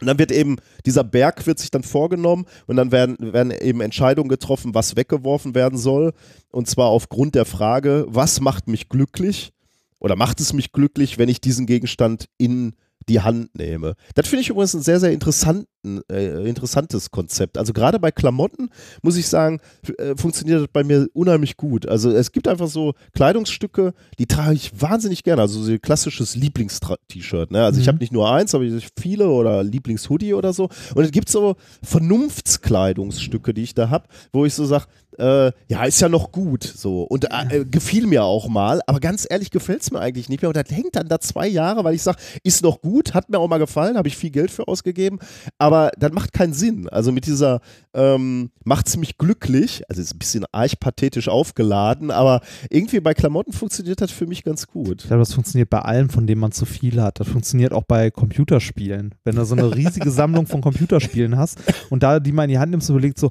Und 0.00 0.06
dann 0.06 0.18
wird 0.18 0.30
eben, 0.30 0.56
dieser 0.84 1.04
Berg 1.04 1.46
wird 1.46 1.58
sich 1.58 1.70
dann 1.70 1.82
vorgenommen 1.82 2.46
und 2.66 2.76
dann 2.76 2.92
werden, 2.92 3.16
werden 3.32 3.50
eben 3.50 3.80
Entscheidungen 3.80 4.28
getroffen, 4.28 4.74
was 4.74 4.96
weggeworfen 4.96 5.54
werden 5.54 5.78
soll. 5.78 6.12
Und 6.50 6.68
zwar 6.68 6.88
aufgrund 6.88 7.34
der 7.34 7.44
Frage, 7.44 8.04
was 8.08 8.40
macht 8.40 8.68
mich 8.68 8.88
glücklich 8.88 9.52
oder 9.98 10.16
macht 10.16 10.40
es 10.40 10.52
mich 10.52 10.72
glücklich, 10.72 11.18
wenn 11.18 11.28
ich 11.28 11.40
diesen 11.40 11.66
Gegenstand 11.66 12.26
in 12.36 12.74
die 13.08 13.20
Hand 13.20 13.54
nehme. 13.56 13.94
Das 14.14 14.26
finde 14.28 14.42
ich 14.42 14.48
übrigens 14.50 14.74
ein 14.74 14.82
sehr, 14.82 14.98
sehr 14.98 15.12
interessanten, 15.12 16.00
äh, 16.10 16.48
interessantes 16.48 17.10
Konzept. 17.10 17.56
Also 17.56 17.72
gerade 17.72 18.00
bei 18.00 18.10
Klamotten, 18.10 18.68
muss 19.02 19.16
ich 19.16 19.28
sagen, 19.28 19.60
äh, 19.98 20.16
funktioniert 20.16 20.60
das 20.62 20.68
bei 20.72 20.82
mir 20.82 21.06
unheimlich 21.12 21.56
gut. 21.56 21.86
Also 21.86 22.10
es 22.10 22.32
gibt 22.32 22.48
einfach 22.48 22.66
so 22.66 22.94
Kleidungsstücke, 23.14 23.94
die 24.18 24.26
trage 24.26 24.54
ich 24.54 24.72
wahnsinnig 24.80 25.22
gerne. 25.22 25.42
Also 25.42 25.62
so 25.62 25.70
ein 25.70 25.80
klassisches 25.80 26.34
Lieblings-T-Shirt. 26.34 27.52
Ne? 27.52 27.64
Also 27.64 27.78
ich 27.80 27.86
Mhm. 27.86 27.90
habe 27.90 27.98
nicht 27.98 28.12
nur 28.12 28.28
eins, 28.30 28.54
aber 28.54 28.64
ich 28.64 28.88
viele 29.00 29.28
oder 29.28 29.62
Lieblings-Hoodie 29.62 30.34
oder 30.34 30.52
so. 30.52 30.68
Und 30.94 31.04
es 31.04 31.12
gibt 31.12 31.28
so 31.28 31.54
Vernunftskleidungsstücke, 31.82 33.54
die 33.54 33.62
ich 33.62 33.74
da 33.74 33.90
habe, 33.90 34.08
wo 34.32 34.44
ich 34.44 34.54
so 34.54 34.64
sage, 34.64 34.86
äh, 35.18 35.52
ja, 35.68 35.84
ist 35.84 36.00
ja 36.00 36.08
noch 36.08 36.32
gut 36.32 36.64
so 36.64 37.02
und 37.02 37.24
äh, 37.24 37.60
äh, 37.60 37.64
gefiel 37.64 38.06
mir 38.06 38.24
auch 38.24 38.48
mal, 38.48 38.80
aber 38.86 39.00
ganz 39.00 39.26
ehrlich 39.28 39.50
gefällt 39.50 39.82
es 39.82 39.90
mir 39.90 40.00
eigentlich 40.00 40.28
nicht 40.28 40.42
mehr 40.42 40.48
und 40.48 40.56
das 40.56 40.70
hängt 40.70 40.96
dann 40.96 41.08
da 41.08 41.20
zwei 41.20 41.46
Jahre, 41.48 41.84
weil 41.84 41.94
ich 41.94 42.02
sage, 42.02 42.18
ist 42.42 42.62
noch 42.62 42.80
gut, 42.80 43.14
hat 43.14 43.30
mir 43.30 43.38
auch 43.38 43.48
mal 43.48 43.58
gefallen, 43.58 43.96
habe 43.96 44.08
ich 44.08 44.16
viel 44.16 44.30
Geld 44.30 44.50
für 44.50 44.68
ausgegeben, 44.68 45.18
aber 45.58 45.90
das 45.98 46.12
macht 46.12 46.32
keinen 46.32 46.52
Sinn. 46.52 46.88
Also 46.88 47.12
mit 47.12 47.26
dieser 47.26 47.60
ähm, 47.94 48.50
macht 48.64 48.88
es 48.88 48.96
mich 48.96 49.18
glücklich, 49.18 49.82
also 49.88 50.02
ist 50.02 50.14
ein 50.14 50.18
bisschen 50.18 50.44
arg 50.52 50.78
pathetisch 50.80 51.28
aufgeladen, 51.28 52.10
aber 52.10 52.40
irgendwie 52.70 53.00
bei 53.00 53.14
Klamotten 53.14 53.52
funktioniert 53.52 54.00
das 54.00 54.10
für 54.10 54.26
mich 54.26 54.44
ganz 54.44 54.66
gut. 54.66 55.02
Ich 55.02 55.08
glaube, 55.08 55.20
das 55.20 55.32
funktioniert 55.32 55.70
bei 55.70 55.80
allem, 55.80 56.10
von 56.10 56.26
dem 56.26 56.38
man 56.38 56.52
zu 56.52 56.66
viel 56.66 57.00
hat. 57.00 57.20
Das 57.20 57.28
funktioniert 57.28 57.72
auch 57.72 57.84
bei 57.84 58.10
Computerspielen. 58.10 59.14
Wenn 59.24 59.36
du 59.36 59.44
so 59.44 59.54
eine 59.54 59.74
riesige 59.74 60.10
Sammlung 60.10 60.46
von 60.46 60.60
Computerspielen 60.60 61.36
hast 61.36 61.58
und 61.90 62.02
da 62.02 62.20
die 62.20 62.32
mal 62.32 62.44
in 62.44 62.50
die 62.50 62.58
Hand 62.58 62.70
nimmst 62.72 62.90
und 62.90 62.96
überlegst 62.96 63.18
so, 63.18 63.30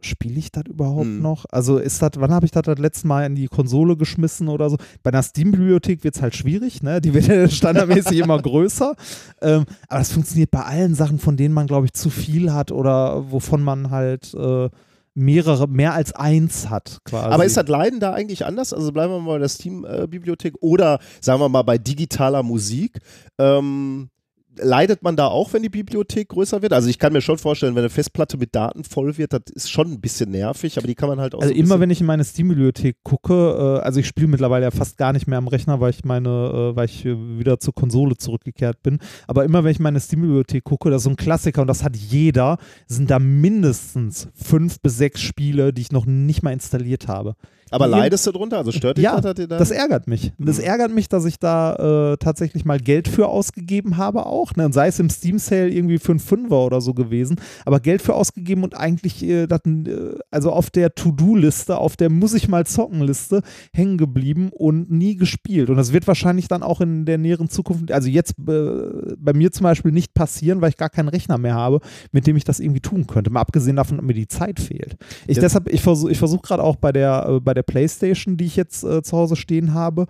spiele 0.00 0.38
ich 0.38 0.50
das 0.52 0.64
überhaupt 0.66 1.04
Hm. 1.04 1.22
noch? 1.22 1.25
Also 1.50 1.78
ist 1.78 2.00
das, 2.02 2.12
wann 2.16 2.32
habe 2.32 2.46
ich 2.46 2.52
das 2.52 2.62
das 2.62 2.78
letzte 2.78 3.06
Mal 3.06 3.26
in 3.26 3.34
die 3.34 3.48
Konsole 3.48 3.96
geschmissen 3.96 4.48
oder 4.48 4.70
so? 4.70 4.76
Bei 5.02 5.10
einer 5.10 5.22
Steam-Bibliothek 5.22 6.04
wird 6.04 6.16
es 6.16 6.22
halt 6.22 6.34
schwierig, 6.34 6.82
ne? 6.82 7.00
Die 7.00 7.14
wird 7.14 7.26
ja 7.26 7.48
standardmäßig 7.48 8.18
immer 8.18 8.40
größer. 8.40 8.94
Ähm, 9.42 9.64
aber 9.88 9.98
das 9.98 10.12
funktioniert 10.12 10.50
bei 10.50 10.62
allen 10.62 10.94
Sachen, 10.94 11.18
von 11.18 11.36
denen 11.36 11.54
man, 11.54 11.66
glaube 11.66 11.86
ich, 11.86 11.92
zu 11.92 12.10
viel 12.10 12.52
hat 12.52 12.72
oder 12.72 13.30
wovon 13.30 13.62
man 13.62 13.90
halt 13.90 14.32
äh, 14.34 14.68
mehrere, 15.16 15.66
mehr 15.66 15.94
als 15.94 16.12
eins 16.14 16.68
hat 16.68 16.98
quasi. 17.04 17.28
Aber 17.28 17.44
ist 17.44 17.56
das 17.56 17.68
Leiden 17.68 18.00
da 18.00 18.12
eigentlich 18.12 18.44
anders? 18.44 18.72
Also 18.72 18.92
bleiben 18.92 19.12
wir 19.12 19.20
mal 19.20 19.32
bei 19.34 19.38
der 19.38 19.48
Steam-Bibliothek 19.48 20.54
oder 20.60 20.98
sagen 21.20 21.40
wir 21.40 21.48
mal 21.48 21.62
bei 21.62 21.78
digitaler 21.78 22.42
Musik. 22.42 23.00
Ähm, 23.38 24.10
leidet 24.58 25.02
man 25.02 25.16
da 25.16 25.28
auch, 25.28 25.52
wenn 25.52 25.62
die 25.62 25.68
Bibliothek 25.68 26.28
größer 26.28 26.62
wird? 26.62 26.72
Also 26.72 26.88
ich 26.88 26.98
kann 26.98 27.12
mir 27.12 27.20
schon 27.20 27.38
vorstellen, 27.38 27.74
wenn 27.74 27.82
eine 27.82 27.90
Festplatte 27.90 28.36
mit 28.36 28.54
Daten 28.54 28.84
voll 28.84 29.18
wird, 29.18 29.32
das 29.32 29.42
ist 29.54 29.70
schon 29.70 29.92
ein 29.92 30.00
bisschen 30.00 30.30
nervig, 30.30 30.78
aber 30.78 30.86
die 30.86 30.94
kann 30.94 31.08
man 31.08 31.20
halt 31.20 31.34
auch 31.34 31.40
Also 31.40 31.54
so 31.54 31.60
immer 31.60 31.80
wenn 31.80 31.90
ich 31.90 32.00
in 32.00 32.06
meine 32.06 32.24
Steam-Bibliothek 32.24 32.96
gucke, 33.02 33.34
äh, 33.34 33.84
also 33.84 34.00
ich 34.00 34.06
spiele 34.06 34.28
mittlerweile 34.28 34.64
ja 34.64 34.70
fast 34.70 34.96
gar 34.96 35.12
nicht 35.12 35.26
mehr 35.26 35.38
am 35.38 35.48
Rechner, 35.48 35.80
weil 35.80 35.90
ich 35.90 36.04
meine, 36.04 36.28
äh, 36.28 36.76
weil 36.76 36.86
ich 36.86 37.04
äh, 37.04 37.38
wieder 37.38 37.60
zur 37.60 37.74
Konsole 37.74 38.16
zurückgekehrt 38.16 38.82
bin. 38.82 38.98
Aber 39.26 39.44
immer 39.44 39.64
wenn 39.64 39.70
ich 39.70 39.78
in 39.78 39.84
meine 39.84 40.00
Steam-Bibliothek 40.00 40.64
gucke, 40.64 40.90
das 40.90 41.00
ist 41.00 41.04
so 41.04 41.10
ein 41.10 41.16
Klassiker 41.16 41.60
und 41.60 41.68
das 41.68 41.84
hat 41.84 41.96
jeder, 41.96 42.58
sind 42.86 43.10
da 43.10 43.18
mindestens 43.18 44.28
fünf 44.34 44.80
bis 44.80 44.96
sechs 44.96 45.20
Spiele, 45.20 45.72
die 45.72 45.82
ich 45.82 45.92
noch 45.92 46.06
nicht 46.06 46.42
mal 46.42 46.52
installiert 46.52 47.08
habe. 47.08 47.36
Aber 47.70 47.86
leidest 47.88 48.26
du 48.26 48.32
drunter? 48.32 48.58
Also 48.58 48.70
stört 48.72 48.96
dich 48.98 49.04
Ja, 49.04 49.20
das? 49.20 49.34
dir 49.34 49.48
da- 49.48 49.58
Das 49.58 49.70
ärgert 49.70 50.06
mich. 50.06 50.32
Das 50.38 50.58
Mhm. 50.58 50.64
ärgert 50.64 50.92
mich, 50.92 51.08
dass 51.08 51.24
ich 51.24 51.38
da 51.38 52.12
äh, 52.12 52.16
tatsächlich 52.16 52.64
mal 52.64 52.78
Geld 52.78 53.08
für 53.08 53.28
ausgegeben 53.28 53.96
habe 53.96 54.26
auch. 54.26 54.54
Ne? 54.54 54.68
Sei 54.72 54.86
es 54.88 54.98
im 55.00 55.10
Steam 55.10 55.38
Sale 55.38 55.68
irgendwie 55.68 55.98
für 55.98 56.12
einen 56.12 56.20
Fünfer 56.20 56.64
oder 56.64 56.80
so 56.80 56.94
gewesen. 56.94 57.36
Aber 57.64 57.80
Geld 57.80 58.02
für 58.02 58.14
ausgegeben 58.14 58.62
und 58.62 58.76
eigentlich, 58.76 59.22
äh, 59.24 59.46
das, 59.46 59.60
äh, 59.66 60.14
also 60.30 60.52
auf 60.52 60.70
der 60.70 60.94
To-Do-Liste, 60.94 61.76
auf 61.78 61.96
der 61.96 62.10
Muss 62.10 62.34
ich 62.34 62.48
mal 62.48 62.66
zocken 62.66 63.00
Liste 63.02 63.42
hängen 63.72 63.98
geblieben 63.98 64.50
und 64.52 64.90
nie 64.90 65.16
gespielt. 65.16 65.68
Und 65.70 65.76
das 65.76 65.92
wird 65.92 66.06
wahrscheinlich 66.06 66.48
dann 66.48 66.62
auch 66.62 66.80
in 66.80 67.04
der 67.04 67.18
näheren 67.18 67.48
Zukunft, 67.48 67.90
also 67.90 68.08
jetzt 68.08 68.34
äh, 68.48 69.14
bei 69.18 69.32
mir 69.32 69.50
zum 69.52 69.64
Beispiel 69.64 69.92
nicht 69.92 70.14
passieren, 70.14 70.60
weil 70.60 70.70
ich 70.70 70.76
gar 70.76 70.90
keinen 70.90 71.08
Rechner 71.08 71.38
mehr 71.38 71.54
habe, 71.54 71.80
mit 72.12 72.26
dem 72.26 72.36
ich 72.36 72.44
das 72.44 72.60
irgendwie 72.60 72.80
tun 72.80 73.06
könnte. 73.06 73.30
Mal 73.30 73.40
abgesehen 73.40 73.76
davon, 73.76 73.96
dass 73.96 74.06
mir 74.06 74.14
die 74.14 74.28
Zeit 74.28 74.60
fehlt. 74.60 74.96
Ich 75.26 75.36
Ja. 75.36 75.42
deshalb, 75.42 75.68
ich 75.72 75.80
versuche 75.82 76.12
ich 76.12 76.18
versuch 76.18 76.42
gerade 76.42 76.62
auch 76.62 76.76
bei 76.76 76.92
der, 76.92 77.26
äh, 77.28 77.40
bei 77.40 77.54
der 77.56 77.62
Playstation, 77.62 78.36
die 78.36 78.46
ich 78.46 78.56
jetzt 78.56 78.84
äh, 78.84 79.02
zu 79.02 79.16
Hause 79.16 79.36
stehen 79.36 79.74
habe, 79.74 80.06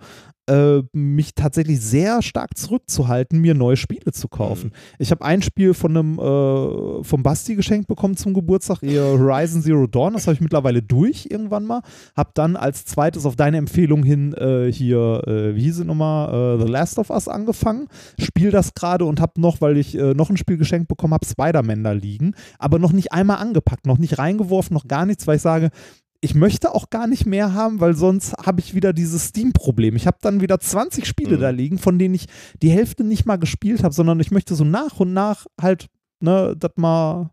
äh, 0.49 0.81
mich 0.93 1.35
tatsächlich 1.35 1.81
sehr 1.81 2.21
stark 2.21 2.57
zurückzuhalten, 2.57 3.39
mir 3.39 3.53
neue 3.53 3.75
Spiele 3.75 4.11
zu 4.13 4.27
kaufen. 4.29 4.71
Ich 4.97 5.11
habe 5.11 5.25
ein 5.25 5.41
Spiel 5.41 5.73
von 5.73 5.97
einem 5.97 6.19
äh, 6.19 7.03
vom 7.03 7.23
Basti 7.23 7.55
geschenkt 7.55 7.87
bekommen 7.87 8.15
zum 8.15 8.33
Geburtstag, 8.33 8.81
ihr 8.81 9.03
Horizon 9.03 9.61
Zero 9.61 9.87
Dawn, 9.87 10.13
das 10.13 10.25
habe 10.25 10.35
ich 10.35 10.41
mittlerweile 10.41 10.81
durch 10.81 11.27
irgendwann 11.29 11.65
mal. 11.65 11.81
Habe 12.15 12.31
dann 12.33 12.55
als 12.55 12.85
zweites 12.85 13.25
auf 13.25 13.35
deine 13.35 13.57
Empfehlung 13.57 14.03
hin 14.03 14.33
äh, 14.33 14.71
hier, 14.71 15.21
äh, 15.27 15.55
wie 15.55 15.63
hieß 15.63 15.79
es 15.79 15.85
nochmal, 15.85 16.57
äh, 16.57 16.65
The 16.65 16.71
Last 16.71 16.97
of 16.97 17.09
Us 17.09 17.27
angefangen. 17.27 17.87
Spiel 18.17 18.51
das 18.51 18.73
gerade 18.73 19.05
und 19.05 19.19
habe 19.19 19.41
noch, 19.41 19.59
weil 19.61 19.77
ich 19.77 19.95
noch 19.95 20.29
ein 20.29 20.37
Spiel 20.37 20.57
geschenkt 20.57 20.87
bekommen 20.87 21.13
habe, 21.13 21.25
Spider-Man 21.25 21.83
da 21.83 21.91
liegen, 21.91 22.33
aber 22.59 22.79
noch 22.79 22.93
nicht 22.93 23.11
einmal 23.11 23.37
angepackt, 23.37 23.85
noch 23.85 23.97
nicht 23.97 24.17
reingeworfen, 24.17 24.73
noch 24.73 24.87
gar 24.87 25.05
nichts, 25.05 25.27
weil 25.27 25.37
ich 25.37 25.41
sage, 25.41 25.71
ich 26.21 26.35
möchte 26.35 26.73
auch 26.73 26.89
gar 26.89 27.07
nicht 27.07 27.25
mehr 27.25 27.53
haben, 27.53 27.79
weil 27.79 27.95
sonst 27.95 28.33
habe 28.33 28.59
ich 28.59 28.73
wieder 28.73 28.93
dieses 28.93 29.27
Steam-Problem. 29.27 29.95
Ich 29.95 30.07
habe 30.07 30.17
dann 30.21 30.41
wieder 30.41 30.59
20 30.59 31.05
Spiele 31.05 31.37
Mhm. 31.37 31.41
da 31.41 31.49
liegen, 31.49 31.77
von 31.77 31.99
denen 31.99 32.15
ich 32.15 32.25
die 32.61 32.69
Hälfte 32.71 33.03
nicht 33.03 33.25
mal 33.25 33.37
gespielt 33.37 33.83
habe, 33.83 33.93
sondern 33.93 34.19
ich 34.19 34.31
möchte 34.31 34.55
so 34.55 34.63
nach 34.63 34.99
und 34.99 35.13
nach 35.13 35.45
halt, 35.61 35.87
ne, 36.19 36.55
das 36.57 36.71
mal 36.75 37.31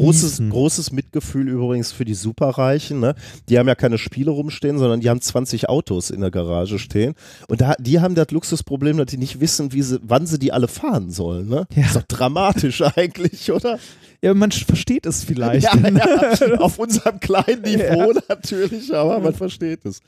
Großes, 0.00 0.42
großes 0.50 0.92
Mitgefühl 0.92 1.48
übrigens 1.48 1.92
für 1.92 2.04
die 2.04 2.14
Superreichen. 2.14 3.00
Ne? 3.00 3.14
Die 3.48 3.58
haben 3.58 3.68
ja 3.68 3.74
keine 3.74 3.98
Spiele 3.98 4.30
rumstehen, 4.30 4.78
sondern 4.78 5.00
die 5.00 5.10
haben 5.10 5.20
20 5.20 5.68
Autos 5.68 6.10
in 6.10 6.20
der 6.20 6.30
Garage 6.30 6.78
stehen. 6.78 7.14
Und 7.48 7.60
da, 7.60 7.74
die 7.78 8.00
haben 8.00 8.14
das 8.14 8.30
Luxusproblem, 8.30 8.98
dass 8.98 9.06
die 9.06 9.18
nicht 9.18 9.40
wissen, 9.40 9.72
wie 9.72 9.82
sie, 9.82 10.00
wann 10.02 10.26
sie 10.26 10.38
die 10.38 10.52
alle 10.52 10.68
fahren 10.68 11.10
sollen. 11.10 11.48
Ne? 11.48 11.66
Ja. 11.74 11.86
Ist 11.86 11.96
doch 11.96 12.02
dramatisch 12.02 12.82
eigentlich, 12.96 13.50
oder? 13.50 13.78
Ja, 14.22 14.34
man 14.34 14.50
versteht 14.50 15.06
es 15.06 15.24
vielleicht. 15.24 15.64
Ja, 15.64 15.76
ja, 15.76 16.54
auf 16.58 16.78
unserem 16.78 17.20
kleinen 17.20 17.62
Niveau 17.62 18.12
natürlich, 18.28 18.92
aber 18.94 19.20
man 19.20 19.34
versteht 19.34 19.84
es. 19.84 20.00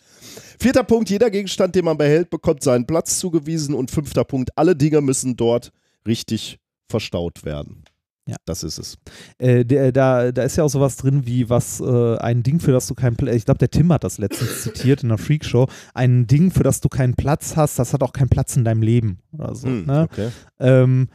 Vierter 0.59 0.83
Punkt, 0.83 1.11
jeder 1.11 1.31
Gegenstand, 1.31 1.74
den 1.74 1.85
man 1.85 1.98
behält, 1.98 2.31
bekommt 2.31 2.62
seinen 2.62 2.87
Platz 2.87 3.18
zugewiesen. 3.18 3.74
Und 3.74 3.90
fünfter 3.90 4.24
Punkt, 4.24 4.51
alle 4.57 4.74
Dinge 4.74 5.01
müssen 5.01 5.37
dort 5.37 5.72
richtig 6.07 6.59
verstaut 6.88 7.44
werden. 7.44 7.85
Ja. 8.28 8.36
Das 8.44 8.62
ist 8.62 8.78
es. 8.78 8.98
Äh, 9.38 9.64
der, 9.64 9.90
da, 9.90 10.32
da 10.32 10.42
ist 10.42 10.56
ja 10.56 10.64
auch 10.64 10.68
sowas 10.68 10.96
drin 10.96 11.24
wie 11.24 11.48
was, 11.48 11.80
äh, 11.80 12.16
ein 12.18 12.42
Ding, 12.42 12.60
für 12.60 12.72
das 12.72 12.86
du 12.86 12.94
keinen 12.94 13.16
Platz, 13.16 13.34
ich 13.34 13.46
glaube, 13.46 13.58
der 13.58 13.70
Tim 13.70 13.90
hat 13.90 14.04
das 14.04 14.18
letztens 14.18 14.62
zitiert 14.62 15.02
in 15.02 15.10
einer 15.10 15.16
Freakshow, 15.16 15.66
ein 15.94 16.26
Ding, 16.26 16.50
für 16.50 16.62
das 16.62 16.82
du 16.82 16.90
keinen 16.90 17.14
Platz 17.14 17.56
hast, 17.56 17.78
das 17.78 17.94
hat 17.94 18.02
auch 18.02 18.12
keinen 18.12 18.28
Platz 18.28 18.54
in 18.54 18.64
deinem 18.64 18.82
Leben 18.82 19.20
oder 19.32 19.54
so. 19.54 19.68
Hm, 19.68 19.86
ne? 19.86 20.08
okay. 20.10 20.28
ähm, 20.60 21.08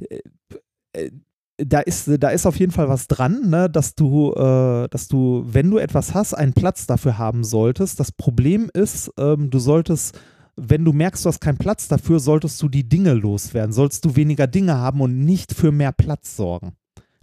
äh, 0.00 0.20
äh, 0.92 1.10
da 1.58 1.80
ist, 1.80 2.10
da 2.18 2.28
ist 2.30 2.44
auf 2.44 2.58
jeden 2.58 2.72
Fall 2.72 2.88
was 2.88 3.06
dran, 3.06 3.48
ne, 3.48 3.70
dass 3.70 3.94
du, 3.94 4.32
äh, 4.34 4.88
dass 4.88 5.08
du, 5.08 5.44
wenn 5.46 5.70
du 5.70 5.78
etwas 5.78 6.12
hast, 6.12 6.34
einen 6.34 6.52
Platz 6.52 6.86
dafür 6.86 7.18
haben 7.18 7.44
solltest. 7.44 7.98
Das 7.98 8.12
Problem 8.12 8.68
ist, 8.74 9.10
ähm, 9.16 9.48
du 9.48 9.58
solltest, 9.58 10.20
wenn 10.56 10.84
du 10.84 10.92
merkst, 10.92 11.24
du 11.24 11.28
hast 11.28 11.40
keinen 11.40 11.58
Platz 11.58 11.88
dafür, 11.88 12.18
solltest 12.20 12.60
du 12.62 12.68
die 12.68 12.88
Dinge 12.88 13.12
loswerden. 13.14 13.72
Sollst 13.72 14.04
du 14.04 14.16
weniger 14.16 14.46
Dinge 14.46 14.74
haben 14.76 15.00
und 15.00 15.24
nicht 15.24 15.52
für 15.52 15.70
mehr 15.72 15.92
Platz 15.92 16.36
sorgen. 16.36 16.72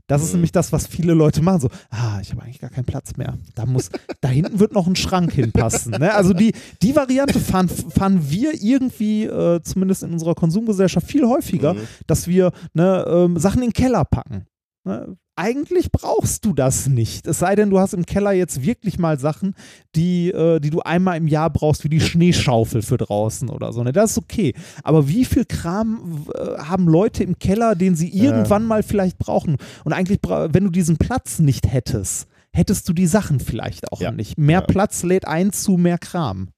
Das 0.07 0.21
ist 0.21 0.29
Mhm. 0.29 0.35
nämlich 0.39 0.51
das, 0.51 0.71
was 0.73 0.85
viele 0.85 1.13
Leute 1.13 1.41
machen. 1.41 1.61
So, 1.61 1.69
ah, 1.89 2.19
ich 2.21 2.31
habe 2.31 2.43
eigentlich 2.43 2.59
gar 2.59 2.69
keinen 2.69 2.83
Platz 2.85 3.15
mehr. 3.15 3.37
Da 3.55 3.65
muss, 3.65 3.89
da 4.21 4.27
hinten 4.27 4.59
wird 4.59 4.73
noch 4.73 4.85
ein 4.85 4.97
Schrank 4.97 5.31
hinpassen. 5.31 5.91
Ne? 5.93 6.13
Also 6.13 6.33
die, 6.33 6.53
die 6.81 6.95
Variante 6.95 7.39
fahren, 7.39 7.69
fahren 7.69 8.29
wir 8.29 8.53
irgendwie, 8.61 9.23
äh, 9.23 9.61
zumindest 9.63 10.03
in 10.03 10.11
unserer 10.11 10.35
Konsumgesellschaft, 10.35 11.07
viel 11.07 11.25
häufiger, 11.25 11.73
Mhm. 11.75 11.87
dass 12.05 12.27
wir 12.27 12.51
ne, 12.73 13.05
ähm, 13.07 13.39
Sachen 13.39 13.61
in 13.63 13.69
den 13.69 13.73
Keller 13.73 14.03
packen. 14.05 14.45
Ne? 14.83 15.15
Eigentlich 15.35 15.91
brauchst 15.91 16.45
du 16.45 16.53
das 16.53 16.87
nicht. 16.87 17.25
Es 17.25 17.39
sei 17.39 17.55
denn, 17.55 17.71
du 17.71 17.79
hast 17.79 17.93
im 17.95 18.05
Keller 18.05 18.33
jetzt 18.33 18.61
wirklich 18.63 18.99
mal 18.99 19.19
Sachen, 19.19 19.55
die, 19.95 20.29
äh, 20.29 20.59
die 20.59 20.69
du 20.69 20.81
einmal 20.81 21.17
im 21.17 21.27
Jahr 21.27 21.49
brauchst, 21.49 21.83
wie 21.83 21.89
die 21.89 22.01
Schneeschaufel 22.01 22.83
für 22.83 22.97
draußen 22.97 23.49
oder 23.49 23.73
so. 23.73 23.83
Ne? 23.83 23.91
Das 23.93 24.11
ist 24.11 24.17
okay. 24.19 24.53
Aber 24.83 25.07
wie 25.07 25.25
viel 25.25 25.45
Kram 25.45 26.27
äh, 26.35 26.59
haben 26.59 26.87
Leute 26.87 27.23
im 27.23 27.39
Keller, 27.39 27.73
den 27.75 27.95
sie 27.95 28.09
irgendwann 28.09 28.65
mal 28.65 28.83
vielleicht 28.83 29.17
brauchen? 29.17 29.57
Und 29.83 29.93
eigentlich, 29.93 30.19
wenn 30.21 30.65
du 30.65 30.69
diesen 30.69 30.97
Platz 30.97 31.39
nicht 31.39 31.71
hättest, 31.71 32.27
hättest 32.51 32.87
du 32.87 32.93
die 32.93 33.07
Sachen 33.07 33.39
vielleicht 33.39 33.91
auch 33.91 33.99
Ja. 33.99 34.11
nicht. 34.11 34.37
Mehr 34.37 34.59
Ja. 34.59 34.65
Platz 34.67 35.01
lädt 35.01 35.27
ein 35.27 35.51
zu 35.51 35.77
mehr 35.77 35.97
Kram. 35.97 36.49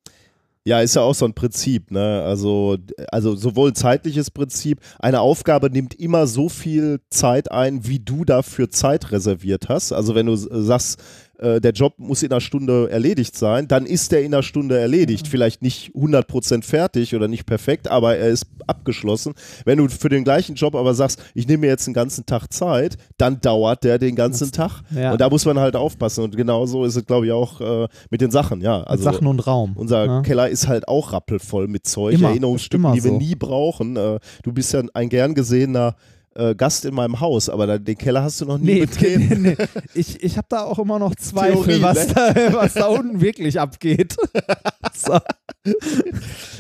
Ja, 0.68 0.80
ist 0.82 0.96
ja 0.96 1.04
auch 1.04 1.14
so 1.14 1.26
ein 1.26 1.36
Prinzip, 1.36 1.92
ne? 1.92 2.24
Also, 2.24 2.78
also 3.12 3.36
sowohl 3.36 3.70
ein 3.70 3.76
zeitliches 3.76 4.32
Prinzip, 4.32 4.80
eine 4.98 5.22
Aufgabe 5.22 5.70
nimmt 5.70 5.94
immer 5.94 6.26
so 6.26 6.50
viel 6.50 7.02
Zeit 7.12 7.52
ein, 7.52 7.86
wie 7.86 8.00
du 8.00 8.26
dafür 8.26 8.72
Zeit 8.72 9.12
reserviert 9.12 9.70
hast. 9.70 9.92
Also 9.92 10.16
wenn 10.16 10.26
du 10.26 10.36
sagst, 10.36 11.00
äh, 11.40 11.62
der 11.62 11.72
Job 11.72 11.94
muss 11.98 12.24
in 12.24 12.32
einer 12.32 12.42
Stunde 12.42 12.90
erledigt 12.90 13.38
sein, 13.38 13.68
dann 13.68 13.86
ist 13.86 14.12
der 14.12 14.24
in 14.24 14.34
einer 14.34 14.44
Stunde 14.44 14.78
erledigt. 14.80 15.28
Vielleicht 15.28 15.62
nicht 15.62 15.92
100% 15.94 16.64
fertig 16.64 17.16
oder 17.16 17.28
nicht 17.28 17.46
perfekt, 17.46 17.90
aber 17.90 18.18
er 18.18 18.30
ist 18.30 18.48
abgeschlossen. 18.68 19.34
Wenn 19.66 19.78
du 19.78 19.90
für 19.90 20.10
den 20.10 20.24
gleichen 20.24 20.56
Job 20.56 20.76
aber 20.76 20.94
sagst, 20.94 21.22
ich 21.34 21.48
nehme 21.48 21.62
mir 21.62 21.68
jetzt 21.68 21.88
den 21.88 21.94
ganzen 21.94 22.26
Tag 22.26 22.52
Zeit, 22.52 22.98
dann 23.18 23.42
dauert 23.42 23.84
der 23.84 24.00
den 24.00 24.16
ganzen 24.16 24.52
Tag. 24.52 24.82
Ja. 24.96 25.12
Und 25.12 25.22
da 25.22 25.30
muss 25.30 25.46
man 25.46 25.60
halt 25.60 25.76
aufpassen. 25.76 26.24
Und 26.24 26.36
genauso 26.36 26.86
ist 26.86 26.96
es, 26.96 27.06
glaube 27.06 27.26
ich, 27.28 27.32
auch 27.32 27.62
äh, 27.62 27.88
mit 28.10 28.22
den 28.22 28.32
Sachen, 28.32 28.62
ja. 28.62 28.84
Also, 28.84 29.04
Sachen 29.04 29.28
und 29.28 29.46
Raum. 29.46 29.74
unser 29.76 30.08
ne? 30.08 30.22
Keller 30.24 30.50
ist 30.50 30.68
halt 30.68 30.88
auch 30.88 31.14
rappelvoll 31.14 31.68
mit 31.68 31.86
Zeug, 31.86 32.16
Immer, 32.16 32.30
Erinnerungsstücken, 32.30 32.86
immer 32.86 32.96
die 32.96 33.04
wir 33.04 33.12
so. 33.12 33.18
nie 33.18 33.36
brauchen. 33.36 33.96
Äh, 33.96 34.20
du 34.44 34.54
bist 34.54 34.74
ja 34.74 34.82
ein 34.94 35.10
gern 35.10 35.34
gesehener 35.34 35.96
äh, 36.36 36.54
Gast 36.56 36.86
in 36.86 36.94
meinem 36.94 37.20
Haus, 37.20 37.50
aber 37.50 37.66
da, 37.68 37.78
den 37.78 37.98
Keller 37.98 38.24
hast 38.24 38.40
du 38.42 38.46
noch 38.46 38.58
nie 38.58 38.66
Nee, 38.76 38.80
betreten. 38.86 39.42
nee, 39.42 39.56
nee. 39.58 39.66
Ich, 39.94 40.24
ich 40.24 40.38
habe 40.38 40.48
da 40.50 40.64
auch 40.64 40.80
immer 40.80 41.00
noch 41.00 41.16
Zweifel, 41.16 41.64
Theorie, 41.64 41.82
was, 41.82 42.08
ne? 42.08 42.14
da, 42.14 42.54
was 42.54 42.74
da 42.74 42.86
unten 42.88 43.22
wirklich 43.22 43.60
abgeht. 43.60 44.16
so. 44.94 45.20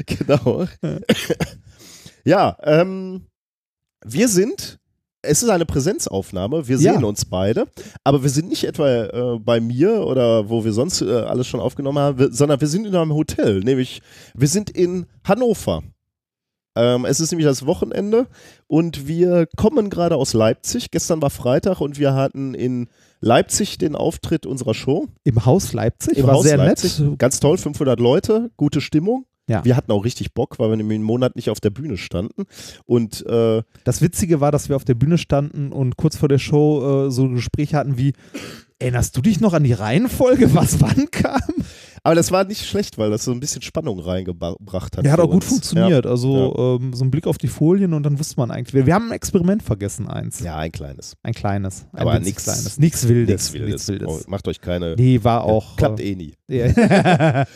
genau. 0.05 0.65
ja, 2.23 2.57
ähm, 2.63 3.21
wir 4.05 4.27
sind. 4.27 4.79
Es 5.27 5.41
ist 5.41 5.49
eine 5.49 5.65
Präsenzaufnahme, 5.65 6.67
wir 6.67 6.77
Ja. 6.77 6.93
sehen 6.93 7.03
uns 7.03 7.25
beide, 7.25 7.65
aber 8.03 8.21
wir 8.21 8.29
sind 8.29 8.47
nicht 8.47 8.63
etwa 8.63 8.87
äh, 9.05 9.39
bei 9.39 9.59
mir 9.59 10.05
oder 10.05 10.49
wo 10.49 10.63
wir 10.63 10.71
sonst 10.71 11.01
äh, 11.01 11.11
alles 11.11 11.47
schon 11.47 11.59
aufgenommen 11.59 11.97
haben, 11.97 12.31
sondern 12.31 12.61
wir 12.61 12.67
sind 12.67 12.85
in 12.85 12.95
einem 12.95 13.11
Hotel, 13.11 13.61
nämlich 13.61 14.03
wir 14.35 14.47
sind 14.47 14.69
in 14.69 15.07
Hannover. 15.23 15.81
Ähm, 16.75 17.05
es 17.05 17.19
ist 17.19 17.31
nämlich 17.31 17.45
das 17.47 17.65
Wochenende 17.65 18.27
und 18.67 19.07
wir 19.07 19.47
kommen 19.55 19.89
gerade 19.89 20.15
aus 20.15 20.33
Leipzig. 20.33 20.91
Gestern 20.91 21.21
war 21.21 21.29
Freitag 21.29 21.79
und 21.81 21.97
wir 21.99 22.13
hatten 22.13 22.53
in 22.53 22.87
Leipzig 23.21 23.77
den 23.77 23.95
Auftritt 23.95 24.45
unserer 24.45 24.73
Show. 24.73 25.07
Im 25.23 25.45
Haus 25.45 25.73
Leipzig, 25.73 26.17
Im 26.17 26.27
war 26.27 26.35
Haus 26.35 26.43
sehr 26.43 26.57
Leipzig. 26.57 26.99
nett. 26.99 27.17
Ganz 27.19 27.39
toll, 27.39 27.57
500 27.57 27.99
Leute, 27.99 28.51
gute 28.57 28.81
Stimmung. 28.81 29.25
Ja. 29.47 29.63
Wir 29.63 29.77
hatten 29.77 29.91
auch 29.91 30.03
richtig 30.03 30.33
Bock, 30.33 30.57
weil 30.57 30.69
wir 30.71 30.75
nämlich 30.75 30.95
einen 30.95 31.03
Monat 31.03 31.35
nicht 31.35 31.51
auf 31.51 31.59
der 31.59 31.69
Bühne 31.69 31.97
standen. 31.97 32.45
Und 32.85 33.23
äh, 33.27 33.61
Das 33.83 34.01
Witzige 34.01 34.41
war, 34.41 34.51
dass 34.51 34.69
wir 34.69 34.75
auf 34.75 34.85
der 34.85 34.95
Bühne 34.95 35.17
standen 35.19 35.71
und 35.71 35.97
kurz 35.97 36.17
vor 36.17 36.27
der 36.29 36.39
Show 36.39 37.05
äh, 37.07 37.11
so 37.11 37.29
Gespräche 37.29 37.77
hatten 37.77 37.95
wie, 37.97 38.13
erinnerst 38.79 39.15
du 39.15 39.21
dich 39.21 39.39
noch 39.39 39.53
an 39.53 39.63
die 39.63 39.73
Reihenfolge, 39.73 40.53
was 40.55 40.81
wann 40.81 41.09
kam? 41.11 41.41
Aber 42.05 42.13
das 42.15 42.31
war 42.31 42.43
nicht 42.43 42.65
schlecht, 42.67 42.99
weil 42.99 43.09
das 43.09 43.23
so 43.23 43.31
ein 43.31 43.39
bisschen 43.39 43.63
Spannung 43.63 43.99
reingebracht 43.99 44.95
hat. 44.95 45.03
Ja, 45.05 45.13
hat 45.13 45.19
auch 45.19 45.25
gut 45.25 45.35
uns. 45.43 45.45
funktioniert. 45.47 46.05
Also 46.05 46.77
ähm, 46.79 46.93
so 46.93 47.03
ein 47.03 47.09
Blick 47.09 47.25
auf 47.25 47.39
die 47.39 47.47
Folien 47.47 47.93
und 47.93 48.03
dann 48.03 48.19
wusste 48.19 48.35
man 48.37 48.51
eigentlich, 48.51 48.75
wir, 48.75 48.85
wir 48.85 48.93
haben 48.93 49.07
ein 49.07 49.15
Experiment 49.15 49.63
vergessen, 49.63 50.07
eins. 50.07 50.39
Ja, 50.39 50.45
ja 50.45 50.57
ein 50.57 50.71
kleines. 50.71 51.15
Ein 51.23 51.33
kleines. 51.33 51.87
Ein 51.93 52.01
Aber 52.01 52.19
nix- 52.19 52.43
kleines. 52.43 52.77
Nichts 52.77 53.07
Wildes. 53.07 53.51
Nichts 53.51 53.53
Wildes. 53.53 53.87
Nichts 53.87 54.05
Oh, 54.27 54.29
macht 54.29 54.47
euch 54.47 54.61
keine. 54.61 54.95
Nee, 54.95 55.19
war 55.23 55.43
auch. 55.43 55.75
Klappt 55.77 55.99
äh, 55.99 56.11
eh 56.11 56.15
nie. 56.15 56.33
ja. 56.47 57.45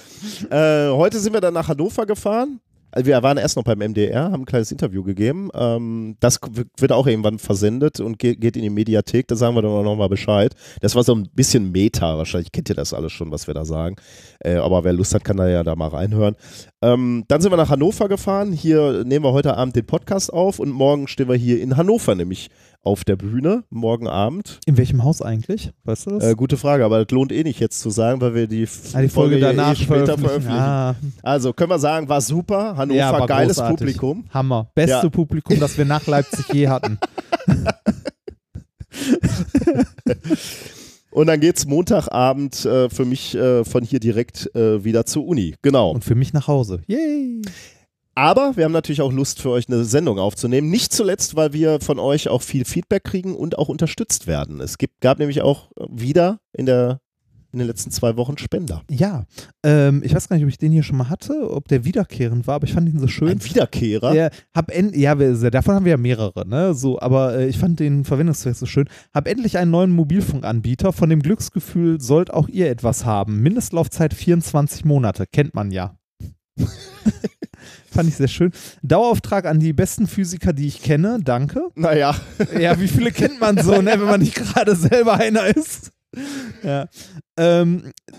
Äh, 0.49 0.89
heute 0.89 1.19
sind 1.19 1.31
wir 1.33 1.39
dann 1.41 1.53
nach 1.53 1.67
Hannover 1.67 2.05
gefahren. 2.05 2.59
Also 2.91 3.06
wir 3.06 3.21
waren 3.21 3.38
erst 3.38 3.56
noch 3.56 3.63
beim 3.63 3.80
MDR, 3.80 4.32
haben 4.32 4.43
ein 4.43 4.45
kleines 4.45 4.71
Interview 4.71 5.04
gegeben. 5.04 5.49
Ähm, 5.54 6.17
das 6.19 6.39
wird 6.78 6.91
auch 6.91 7.08
irgendwann 7.08 7.39
versendet 7.39 7.99
und 7.99 8.19
ge 8.19 8.36
geht 8.36 8.56
in 8.56 8.63
die 8.63 8.69
Mediathek. 8.69 9.28
Da 9.28 9.36
sagen 9.36 9.56
wir 9.56 9.62
dann 9.62 9.71
auch 9.71 9.84
nochmal 9.84 10.10
Bescheid. 10.10 10.56
Das 10.82 10.95
war 10.95 11.04
so 11.04 11.13
ein 11.13 11.30
bisschen 11.34 11.71
Meta. 11.71 12.17
Wahrscheinlich 12.17 12.52
kennt 12.52 12.69
ihr 12.69 12.75
das 12.75 12.93
alles 12.93 13.12
schon, 13.12 13.32
was 13.32 13.47
wir 13.47 13.54
da 13.54 13.65
sagen. 13.65 13.95
Äh, 14.39 14.56
aber 14.56 14.84
wer 14.84 14.93
Lust 14.93 15.13
hat, 15.13 15.23
kann 15.23 15.38
da 15.38 15.47
ja 15.47 15.63
da 15.63 15.75
mal 15.75 15.89
reinhören. 15.89 16.36
Ähm, 16.82 17.25
dann 17.28 17.41
sind 17.41 17.52
wir 17.52 17.58
nach 17.58 17.69
Hannover 17.69 18.08
gefahren. 18.08 18.52
Hier 18.52 19.04
nehmen 19.04 19.25
wir 19.25 19.34
heute 19.34 19.58
Abend 19.58 19.75
den 19.75 19.86
Podcast 19.86 20.32
auf 20.32 20.60
und 20.60 20.71
morgen 20.71 21.08
stehen 21.08 21.28
wir 21.28 21.36
hier 21.36 21.62
in 21.62 21.78
Hannover, 21.78 22.15
nämlich 22.15 22.49
auf 22.81 23.03
der 23.03 23.15
Bühne. 23.17 23.63
Morgen 23.69 24.07
Abend. 24.07 24.59
In 24.65 24.77
welchem 24.77 25.03
Haus 25.03 25.21
eigentlich? 25.21 25.71
Weißt 25.83 26.05
du 26.07 26.11
das? 26.11 26.23
Äh, 26.23 26.35
gute 26.35 26.57
Frage, 26.57 26.85
aber 26.85 27.03
das 27.03 27.11
lohnt 27.11 27.31
eh 27.31 27.43
nicht 27.43 27.59
jetzt 27.59 27.79
zu 27.81 27.89
sagen, 27.89 28.21
weil 28.21 28.33
wir 28.35 28.47
die, 28.47 28.67
ah, 28.93 29.01
die 29.01 29.09
Folge, 29.09 29.37
ja 29.37 29.49
danach 29.53 29.73
eh 29.73 29.83
später 29.83 30.17
veröffentlichen. 30.17 30.41
veröffentlichen. 30.57 30.59
Ah, 30.59 30.95
Also 31.23 31.53
können 31.53 31.71
wir 31.71 31.79
sagen, 31.79 32.07
war 32.07 32.21
super. 32.21 32.77
Hannover, 32.77 32.97
Ja, 32.97 33.11
war 33.11 33.27
geiles 33.27 33.57
großartig. 33.57 33.77
Publikum. 33.97 34.25
Hammer. 34.33 34.71
Beste 34.75 34.91
Ja. 35.03 35.09
Publikum, 35.09 35.59
das 35.59 35.77
wir 35.77 35.85
nach 35.85 36.05
Leipzig 36.07 36.45
je 36.53 36.67
hatten. 36.69 36.97
Und 41.11 41.27
dann 41.27 41.39
geht's 41.39 41.65
Montagabend 41.65 42.65
äh, 42.65 42.89
für 42.89 43.03
mich 43.05 43.35
äh, 43.35 43.65
von 43.65 43.83
hier 43.83 43.99
direkt 43.99 44.53
äh, 44.55 44.83
wieder 44.83 45.05
zur 45.05 45.25
Uni. 45.27 45.55
Genau. 45.61 45.91
Und 45.91 46.03
für 46.03 46.15
mich 46.15 46.33
nach 46.33 46.47
Hause. 46.47 46.81
Yay! 46.87 47.41
Aber 48.19 48.58
wir 48.58 48.65
haben 48.65 48.73
natürlich 48.73 49.01
auch 49.01 49.13
Lust 49.13 49.41
für 49.41 49.49
euch 49.49 49.69
eine 49.69 49.86
Sendung 49.86 50.19
aufzunehmen. 50.19 50.69
Nicht 50.69 50.91
zuletzt, 50.91 51.38
weil 51.38 51.53
wir 51.53 51.79
von 51.79 51.99
euch 51.99 52.27
auch 52.27 52.41
viel 52.41 52.65
Feedback 52.65 53.05
kriegen 53.05 53.34
und 53.34 53.58
auch 53.58 53.69
unterstützt 53.69 54.27
werden. 54.27 54.60
Es 54.60 54.77
gibt, 54.77 54.99
gab 54.99 55.19
nämlich 55.19 55.41
auch 55.41 55.71
wieder 55.89 56.41
in 56.51 56.65
der 56.65 56.99
in 57.53 57.60
den 57.60 57.67
letzten 57.67 57.91
zwei 57.91 58.17
Wochen 58.17 58.38
Spender. 58.38 58.84
Ja, 58.91 59.23
ähm, 59.63 60.03
ich 60.03 60.13
weiß 60.13 60.27
gar 60.27 60.36
nicht, 60.36 60.43
ob 60.43 60.49
ich 60.49 60.58
den 60.58 60.73
hier 60.73 60.84
schon 60.84 60.97
mal 60.97 61.10
hatte, 61.10 61.49
ob 61.49 61.69
der 61.69 61.86
wiederkehrend 61.86 62.45
war, 62.45 62.55
aber 62.55 62.67
ich 62.67 62.73
fand 62.73 62.89
ihn 62.89 62.99
so 62.99 63.08
schön. 63.08 63.29
Ein 63.29 63.43
Wiederkehrer. 63.43 64.12
Der, 64.12 64.32
hab 64.53 64.69
en 64.69 64.93
ja, 64.93 65.15
davon 65.15 65.75
haben 65.75 65.86
wir 65.86 65.91
ja 65.91 65.97
mehrere, 65.97 66.45
ne? 66.45 66.73
So, 66.73 66.99
aber 66.99 67.38
äh, 67.38 67.47
ich 67.47 67.58
fand 67.58 67.79
den 67.79 68.03
Verwendungszweck 68.03 68.53
so 68.53 68.65
schön. 68.65 68.89
Hab 69.13 69.29
endlich 69.29 69.58
einen 69.58 69.71
neuen 69.71 69.91
Mobilfunkanbieter. 69.91 70.91
Von 70.91 71.10
dem 71.10 71.21
Glücksgefühl 71.21 72.01
sollt 72.01 72.32
auch 72.32 72.49
ihr 72.49 72.69
etwas 72.69 73.05
haben. 73.05 73.41
Mindestlaufzeit 73.41 74.13
24 74.13 74.84
Monate, 74.84 75.25
kennt 75.25 75.55
man 75.55 75.71
ja. 75.71 75.97
fand 77.93 78.10
ich 78.10 78.15
sehr 78.15 78.28
schön. 78.28 78.52
Dauerauftrag 78.84 79.45
an 79.45 79.60
die 79.60 79.73
besten 79.73 80.08
Physiker, 80.08 80.54
die 80.54 80.67
ich 80.67 80.82
kenne. 80.82 81.19
Danke. 81.23 81.62
Naja, 81.75 82.15
Ja, 82.60 82.80
wie 82.80 82.88
viele 82.88 83.12
kennt 83.12 83.39
man 83.39 83.58
so, 83.58 83.82
ne, 83.82 83.91
wenn 83.99 84.06
man 84.08 84.19
nicht 84.21 84.36
gerade 84.36 84.75
selber 84.75 85.13
einer 85.15 85.45
ist? 85.56 85.91
Ja. 86.63 86.88
Ähm, 87.38 87.91
äh, 88.08 88.13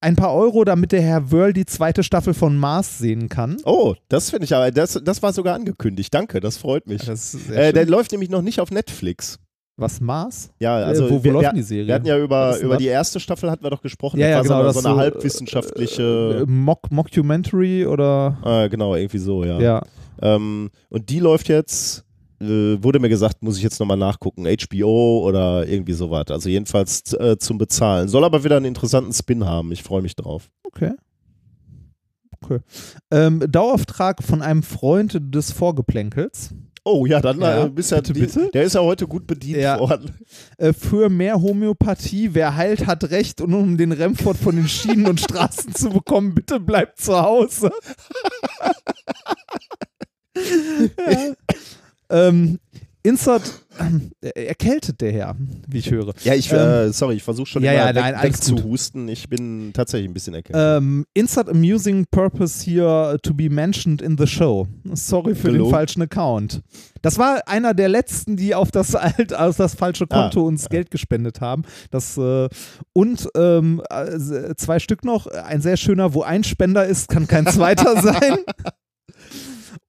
ein 0.00 0.14
paar 0.16 0.32
Euro, 0.34 0.64
damit 0.64 0.92
der 0.92 1.02
Herr 1.02 1.30
Wörl 1.32 1.52
die 1.52 1.64
zweite 1.66 2.02
Staffel 2.02 2.32
von 2.34 2.56
Mars 2.56 2.98
sehen 2.98 3.28
kann. 3.28 3.56
oh, 3.64 3.94
das 4.08 4.30
finde 4.30 4.44
ich 4.44 4.54
aber, 4.54 4.70
das, 4.70 5.00
das 5.04 5.22
war 5.22 5.32
sogar 5.32 5.54
angekündigt. 5.54 6.12
Danke, 6.14 6.40
das 6.40 6.56
freut 6.58 6.86
mich. 6.86 7.02
Das 7.04 7.34
ist 7.34 7.46
sehr 7.48 7.68
Äh, 7.68 7.72
der 7.72 7.86
läuft 7.86 8.12
nämlich 8.12 8.30
noch 8.30 8.42
nicht 8.42 8.60
auf 8.60 8.70
Netflix. 8.70 9.38
Was, 9.78 10.00
Mars? 10.00 10.50
Ja, 10.58 10.76
also 10.76 11.06
äh, 11.06 11.10
wo, 11.10 11.14
wo 11.16 11.24
wir, 11.24 11.32
läuft 11.32 11.48
wir, 11.48 11.52
die 11.52 11.62
Serie? 11.62 11.86
wir 11.86 11.94
hatten 11.94 12.06
ja 12.06 12.18
über, 12.18 12.58
über 12.60 12.78
die 12.78 12.86
erste 12.86 13.20
Staffel 13.20 13.50
hatten 13.50 13.62
wir 13.62 13.70
doch 13.70 13.82
gesprochen. 13.82 14.18
ja, 14.18 14.28
ja, 14.28 14.40
genau. 14.40 14.54
war 14.54 14.64
das 14.64 14.74
so 14.74 14.80
eine, 14.80 14.88
so 14.88 14.88
eine 14.88 15.08
äh, 15.08 15.12
halbwissenschaftliche, 15.12 16.46
äh, 16.46 16.50
Mock 16.50 16.90
Mockumentary 16.90 17.84
oder. 17.86 18.38
äh, 18.44 18.68
genau, 18.70 18.94
irgendwie 18.94 19.18
so, 19.18 19.44
ja. 19.44 19.60
Ja. 19.60 19.82
Ähm, 20.22 20.70
und 20.88 21.10
die 21.10 21.18
läuft 21.18 21.48
jetzt, 21.48 22.06
äh, 22.40 22.82
wurde 22.82 23.00
mir 23.00 23.10
gesagt, 23.10 23.42
muss 23.42 23.58
ich 23.58 23.62
jetzt 23.62 23.78
nochmal 23.78 23.98
nachgucken, 23.98 24.46
HBO 24.46 25.20
oder 25.26 25.68
irgendwie 25.68 25.92
sowas. 25.92 26.24
Also 26.30 26.48
jedenfalls 26.48 27.12
äh, 27.12 27.36
zum 27.38 27.58
Bezahlen. 27.58 28.08
Soll 28.08 28.24
aber 28.24 28.44
wieder 28.44 28.56
einen 28.56 28.66
interessanten 28.66 29.12
Spin 29.12 29.44
haben. 29.44 29.72
Ich 29.72 29.82
freue 29.82 30.00
mich 30.00 30.16
drauf. 30.16 30.48
Okay. 30.64 30.92
Okay. 32.42 32.60
Ähm, 33.10 33.44
Dauerauftrag 33.46 34.22
von 34.22 34.40
einem 34.40 34.62
Freund 34.62 35.18
des 35.20 35.52
Vorgeplänkels. 35.52 36.54
Oh 36.88 37.04
ja, 37.04 37.20
dann 37.20 37.40
Ja, 37.40 37.64
äh, 37.64 37.68
bist 37.68 37.90
ja 37.90 37.96
bitte, 37.96 38.12
die, 38.12 38.20
bitte? 38.20 38.48
Der 38.54 38.62
ist 38.62 38.74
ja 38.76 38.80
heute 38.80 39.08
gut 39.08 39.26
bedient 39.26 39.58
Ja. 39.60 39.80
worden. 39.80 40.14
Äh, 40.56 40.72
für 40.72 41.08
mehr 41.08 41.42
Homöopathie, 41.42 42.32
wer 42.32 42.54
heilt, 42.54 42.86
hat 42.86 43.10
Recht. 43.10 43.40
Und 43.40 43.54
um 43.54 43.76
den 43.76 43.90
Remford 43.90 44.36
von 44.36 44.54
den 44.54 44.68
Schienen 44.68 45.08
und 45.08 45.20
Straßen 45.20 45.74
zu 45.74 45.90
bekommen, 45.90 46.32
bitte 46.32 46.60
bleibt 46.60 47.00
zu 47.00 47.20
Hause. 47.20 47.72
ja. 51.10 51.34
ähm, 52.10 52.60
Insert, 53.02 53.65
erkältet 54.34 55.00
der 55.00 55.12
Herr, 55.12 55.36
wie 55.68 55.78
ich 55.78 55.90
höre. 55.90 56.14
Ja, 56.24 56.34
ich, 56.34 56.50
Ähm, 56.52 56.58
äh, 56.58 56.92
sorry, 56.92 57.16
ich 57.16 57.22
versuche 57.22 57.46
schon 57.46 57.62
ja, 57.62 57.72
immer 57.72 57.80
ja, 57.82 57.94
weg, 57.94 58.02
nein, 58.14 58.22
wegzuhusten. 58.22 59.08
Ich 59.08 59.28
bin 59.28 59.72
tatsächlich 59.72 60.10
ein 60.10 60.14
bisschen 60.14 60.34
erkältet. 60.34 60.62
Ähm, 60.82 61.04
insert 61.14 61.48
amusing 61.48 62.06
purpose 62.10 62.64
here 62.64 63.18
to 63.22 63.34
be 63.34 63.48
mentioned 63.50 64.00
in 64.02 64.16
the 64.18 64.26
show. 64.26 64.66
Sorry 64.94 65.34
für 65.34 65.48
Hallo? 65.48 65.64
den 65.64 65.70
falschen 65.70 66.02
Account. 66.02 66.62
Das 67.02 67.18
war 67.18 67.46
einer 67.46 67.74
der 67.74 67.88
letzten, 67.88 68.36
die 68.36 68.54
auf 68.54 68.70
das 68.70 68.94
alt, 68.94 69.32
auf 69.38 69.56
das 69.56 69.74
falsche 69.74 70.06
Konto 70.06 70.40
Ah. 70.40 70.48
uns 70.48 70.68
Geld 70.68 70.90
gespendet 70.90 71.40
haben. 71.40 71.62
Das 71.90 72.16
äh, 72.18 72.48
und 72.92 73.28
ähm, 73.36 73.82
äh, 73.90 74.54
zwei 74.56 74.78
Stück 74.78 75.04
noch. 75.04 75.26
Ein 75.26 75.60
sehr 75.60 75.76
schöner, 75.76 76.14
wo 76.14 76.22
ein 76.22 76.42
Spender 76.44 76.86
ist, 76.86 77.08
kann 77.08 77.26
kein 77.28 77.46
zweiter 77.46 78.00
sein. 78.02 78.38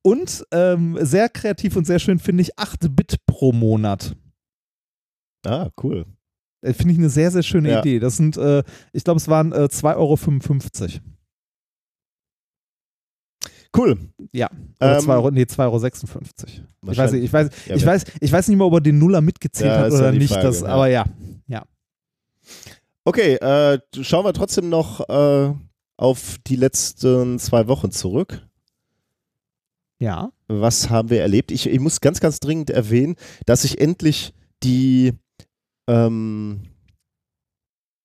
Und 0.08 0.46
ähm, 0.52 0.98
sehr 1.02 1.28
kreativ 1.28 1.76
und 1.76 1.86
sehr 1.86 2.00
schön 2.00 2.18
finde 2.20 2.42
ich 2.42 2.58
8 2.58 2.96
Bit 2.96 3.18
pro 3.26 3.52
Monat. 3.52 4.16
ah, 5.46 5.70
cool. 5.84 6.06
Äh, 6.62 6.72
Finde 6.72 6.94
ich 6.94 6.98
eine 7.00 7.10
sehr, 7.10 7.30
sehr 7.30 7.44
schöne 7.44 7.70
Ja. 7.72 7.80
Idee. 7.80 8.00
Das 8.00 8.16
sind, 8.16 8.38
äh, 8.38 8.64
ich 8.94 9.04
glaube, 9.04 9.18
es 9.18 9.28
waren 9.28 9.52
äh, 9.52 9.68
2,55 9.70 10.94
Euro. 10.94 11.02
Cool. 13.76 14.00
Ja. 14.32 14.50
Oder 14.80 14.98
Ähm, 14.98 15.04
2 15.04 15.14
Euro, 15.14 15.32
nee, 15.32 15.44
2,56 15.44 15.60
Euro. 15.66 15.82
Ich 16.92 16.98
weiß, 16.98 17.12
nicht, 17.12 17.24
ich, 17.26 17.34
weiß, 17.34 17.50
Ja, 17.68 17.76
ich, 17.76 17.86
weiß, 17.86 18.06
ich 18.22 18.32
weiß 18.32 18.48
nicht 18.48 18.58
mal, 18.58 18.64
ob 18.66 18.74
er 18.76 18.82
den 18.82 18.98
Nuller 19.00 19.20
mitgezählt 19.20 19.72
Ja, 19.72 19.80
hat 19.80 19.92
ja 19.92 19.98
oder 19.98 20.12
nicht. 20.14 20.32
Frage, 20.32 20.48
das, 20.48 20.62
ja. 20.62 20.68
Aber 20.68 20.88
ja. 20.88 21.06
Okay, 23.04 23.36
äh, 23.36 23.80
schauen 24.02 24.26
wir 24.26 24.34
trotzdem 24.34 24.70
noch 24.70 25.08
äh, 25.10 25.54
auf 25.98 26.38
die 26.48 26.56
letzten 26.56 27.40
zwei 27.40 27.68
Wochen 27.68 27.92
zurück. 27.92 28.47
Ja. 30.00 30.32
Was 30.48 30.90
haben 30.90 31.10
wir 31.10 31.22
erlebt? 31.22 31.52
Ich, 31.52 31.68
ich 31.68 31.80
muss 31.80 32.02
ganz, 32.02 32.20
ganz 32.20 32.40
dringend 32.40 32.70
erwähnen, 32.70 33.16
dass 33.46 33.64
ich 33.64 33.82
endlich 33.82 34.34
die, 34.64 35.14
ähm, 35.90 36.62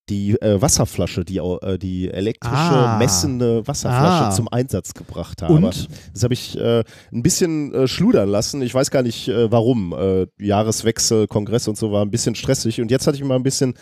die 0.09 0.33
äh, 0.42 0.61
Wasserflasche, 0.61 1.24
die, 1.24 1.37
äh, 1.38 1.78
die 1.78 2.11
elektrische 2.11 2.55
Ah. 2.57 2.98
messende 2.98 3.66
Wasserflasche 3.68 4.24
Ah. 4.26 4.31
zum 4.31 4.48
Einsatz 4.48 4.94
gebracht 4.94 5.42
habe. 5.42 5.55
Und? 5.55 5.88
Das 6.12 6.22
habe 6.24 6.35
ich 6.35 6.59
äh, 6.59 6.83
ein 7.12 7.22
bisschen 7.22 7.72
äh, 7.72 7.87
schludern 7.87 8.28
lassen. 8.28 8.62
Ich 8.62 8.74
weiß 8.74 8.90
gar 8.90 9.02
nicht 9.02 9.28
äh, 9.28 9.50
warum. 9.52 9.92
Äh, 9.92 10.26
Jahreswechsel, 10.40 11.28
Kongress 11.28 11.68
und 11.68 11.76
so 11.78 11.92
war 11.92 12.05
ein 12.05 12.11
bisschen 12.11 12.35
stressig. 12.35 12.81
Und 12.81 12.90
jetzt 12.90 13.07
hatte 13.07 13.16
ich 13.16 13.24
mal 13.24 13.37
ein 13.37 13.42
bisschen 13.42 13.74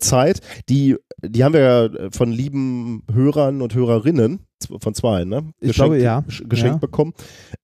Zeit. 0.00 0.40
Die, 0.68 0.96
die 1.22 1.44
haben 1.44 1.52
wir 1.52 1.60
ja 1.60 2.10
von 2.10 2.32
lieben 2.32 3.04
Hörern 3.12 3.62
und 3.62 3.76
Hörerinnen, 3.76 4.40
von 4.80 4.94
zwei, 4.94 5.24
ne? 5.24 5.52
Ich 5.60 5.72
glaube, 5.74 6.00
ja. 6.00 6.20
gesch- 6.28 6.46
Geschenkt 6.48 6.74
Ja. 6.76 6.78
bekommen. 6.78 7.14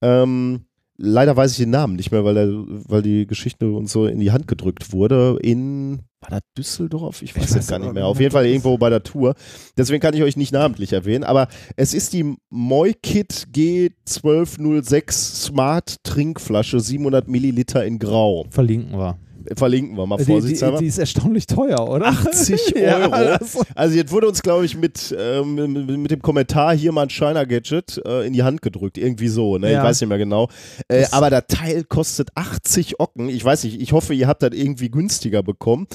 Ähm, 0.02 0.66
leider 0.96 1.36
weiß 1.36 1.52
ich 1.52 1.58
den 1.58 1.70
Namen 1.70 1.96
nicht 1.96 2.12
mehr, 2.12 2.24
weil, 2.24 2.34
der, 2.34 2.48
weil 2.88 3.02
die 3.02 3.26
Geschichte 3.26 3.70
uns 3.72 3.92
so 3.92 4.06
in 4.06 4.20
die 4.20 4.30
Hand 4.32 4.46
gedrückt 4.48 4.92
wurde. 4.92 5.38
In, 5.42 6.00
war 6.20 6.30
das 6.30 6.40
Düsseldorf? 6.56 7.20
Ich 7.22 7.36
weiß 7.36 7.50
Ich 7.50 7.56
weiß 7.56 7.66
gar 7.66 7.78
nicht 7.80 7.92
mehr. 7.94 8.06
Auf 8.06 8.20
jeden 8.20 8.30
Fall 8.32 8.46
irgendwo 8.46 8.78
bei 8.78 8.90
der 8.90 9.02
Tour. 9.02 9.34
Deswegen 9.76 10.00
kann 10.00 10.14
ich 10.14 10.22
euch 10.22 10.36
nicht 10.36 10.52
namentlich 10.52 10.92
erwähnen. 10.92 11.24
Aber 11.24 11.48
es 11.76 11.92
ist 11.94 12.12
die 12.12 12.36
Moikit 12.50 13.48
G1206 13.52 15.12
Smart 15.12 15.96
Trinkflasche, 16.04 16.80
700 16.80 17.28
Milliliter 17.28 17.84
in 17.84 17.98
Grau. 17.98 18.46
Verlinken 18.50 18.96
wir. 18.98 19.18
Verlinken 19.56 19.96
wir 19.96 20.06
mal 20.06 20.16
Die, 20.16 20.24
die, 20.24 20.32
vorsichtshalber. 20.32 20.78
die 20.78 20.86
ist 20.86 20.98
erstaunlich 20.98 21.46
teuer, 21.46 21.88
oder? 21.88 22.06
80 22.06 22.74
Ja, 22.76 22.98
Euro. 23.00 23.38
das- 23.38 23.58
Also 23.74 23.96
jetzt 23.96 24.10
wurde 24.12 24.28
uns, 24.28 24.42
glaube 24.42 24.64
ich, 24.64 24.76
mit, 24.76 25.14
ähm, 25.18 26.00
mit, 26.02 26.10
dem 26.10 26.22
Kommentar 26.22 26.74
hier 26.76 26.92
mal 26.92 27.02
ein 27.02 27.10
Shiner-Gadget 27.10 28.02
äh, 28.06 28.26
in 28.26 28.32
die 28.32 28.42
Hand 28.42 28.62
gedrückt. 28.62 28.98
Irgendwie 28.98 29.28
so, 29.28 29.58
ne? 29.58 29.72
Ja. 29.72 29.78
Ich 29.78 29.84
weiß 29.84 30.00
nicht 30.00 30.08
mehr 30.08 30.18
genau. 30.18 30.48
Äh, 30.88 31.06
aber 31.10 31.30
der 31.30 31.46
Teil 31.46 31.84
kostet 31.84 32.30
80 32.34 33.00
Ocken. 33.00 33.28
Ich 33.28 33.44
weiß 33.44 33.64
nicht, 33.64 33.80
ich 33.80 33.92
hoffe, 33.92 34.14
ihr 34.14 34.26
habt 34.28 34.42
das 34.42 34.50
irgendwie 34.52 34.90
günstiger 34.90 35.42
bekommen. 35.42 35.86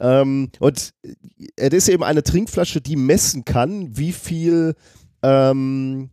Ähm, 0.00 0.50
und 0.60 0.90
es 1.56 1.72
ist 1.72 1.88
eben 1.88 2.02
eine 2.02 2.22
Trinkflasche, 2.22 2.80
die 2.80 2.96
messen 2.96 3.44
kann, 3.44 3.96
wie 3.96 4.12
viel 4.12 4.74
ähm, 5.22 6.10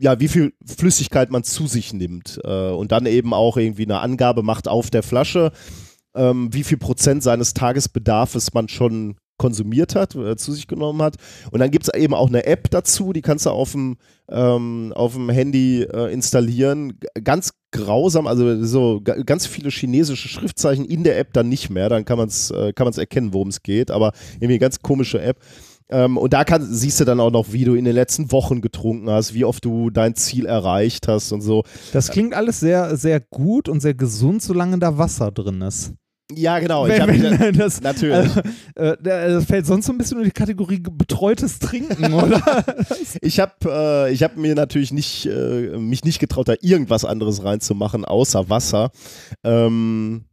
ja, 0.00 0.20
wie 0.20 0.28
viel 0.28 0.52
Flüssigkeit 0.64 1.30
man 1.30 1.42
zu 1.42 1.66
sich 1.66 1.92
nimmt 1.92 2.40
äh, 2.44 2.70
und 2.70 2.92
dann 2.92 3.06
eben 3.06 3.34
auch 3.34 3.56
irgendwie 3.56 3.82
eine 3.84 3.98
Angabe 3.98 4.44
macht 4.44 4.68
auf 4.68 4.90
der 4.90 5.02
Flasche, 5.02 5.50
ähm, 6.18 6.48
wie 6.52 6.64
viel 6.64 6.78
Prozent 6.78 7.22
seines 7.22 7.54
Tagesbedarfs 7.54 8.52
man 8.52 8.68
schon 8.68 9.16
konsumiert 9.40 9.94
hat, 9.94 10.16
äh, 10.16 10.36
zu 10.36 10.52
sich 10.52 10.66
genommen 10.66 11.00
hat. 11.00 11.14
Und 11.52 11.60
dann 11.60 11.70
gibt 11.70 11.86
es 11.86 11.94
eben 11.94 12.12
auch 12.12 12.26
eine 12.26 12.44
App 12.44 12.70
dazu, 12.70 13.12
die 13.12 13.22
kannst 13.22 13.46
du 13.46 13.50
auf 13.50 13.70
dem, 13.70 13.96
ähm, 14.28 14.92
Handy 15.30 15.82
äh, 15.84 16.12
installieren. 16.12 16.98
Ganz 17.22 17.52
grausam, 17.70 18.26
also 18.26 18.64
so 18.64 19.00
ga- 19.00 19.22
ganz 19.22 19.46
viele 19.46 19.70
chinesische 19.70 20.28
Schriftzeichen 20.28 20.84
in 20.84 21.04
der 21.04 21.18
App 21.20 21.32
dann 21.34 21.48
nicht 21.48 21.70
mehr. 21.70 21.88
Dann 21.88 22.04
kann 22.04 22.18
man 22.18 22.26
es 22.26 22.50
äh, 22.50 22.72
erkennen, 22.96 23.32
worum 23.32 23.48
es 23.48 23.62
geht. 23.62 23.92
Aber 23.92 24.12
irgendwie 24.34 24.54
eine 24.54 24.58
ganz 24.58 24.80
komische 24.80 25.22
App. 25.22 25.38
Ähm, 25.88 26.16
und 26.18 26.32
da 26.32 26.42
kann, 26.42 26.66
siehst 26.68 26.98
du 26.98 27.04
dann 27.04 27.20
auch 27.20 27.30
noch, 27.30 27.52
wie 27.52 27.64
du 27.64 27.74
in 27.74 27.84
den 27.84 27.94
letzten 27.94 28.32
Wochen 28.32 28.60
getrunken 28.60 29.08
hast, 29.08 29.34
wie 29.34 29.44
oft 29.44 29.64
du 29.64 29.90
dein 29.90 30.16
Ziel 30.16 30.46
erreicht 30.46 31.06
hast 31.06 31.30
und 31.30 31.42
so. 31.42 31.62
Das 31.92 32.10
klingt 32.10 32.34
alles 32.34 32.58
sehr, 32.58 32.96
sehr 32.96 33.20
gut 33.20 33.68
und 33.68 33.80
sehr 33.80 33.94
gesund, 33.94 34.42
solange 34.42 34.80
da 34.80 34.98
Wasser 34.98 35.30
drin 35.30 35.62
ist. 35.62 35.92
Ja, 36.34 36.58
genau. 36.58 36.86
Ich 36.86 36.92
Wenn- 36.98 37.08
wenn 37.08 37.38
wieder, 37.40 37.52
das, 37.52 37.80
natürlich. 37.80 38.30
Äh, 38.76 38.88
äh, 38.90 38.96
das 39.02 39.46
fällt 39.46 39.64
sonst 39.66 39.86
so 39.86 39.92
ein 39.92 39.98
bisschen 39.98 40.18
in 40.18 40.24
die 40.24 40.30
Kategorie 40.30 40.78
betreutes 40.80 41.58
Trinken, 41.58 42.12
oder? 42.12 42.64
Ich 43.22 43.40
habe 43.40 43.52
äh, 43.66 44.12
ich 44.12 44.22
hab 44.22 44.36
mir 44.36 44.54
natürlich 44.54 44.92
nicht, 44.92 45.24
äh, 45.26 45.78
mich 45.78 46.04
nicht 46.04 46.18
getraut, 46.18 46.48
da 46.48 46.54
irgendwas 46.60 47.04
anderes 47.06 47.42
reinzumachen, 47.44 48.04
außer 48.04 48.50
Wasser. 48.50 48.90
Ähm, 49.42 50.24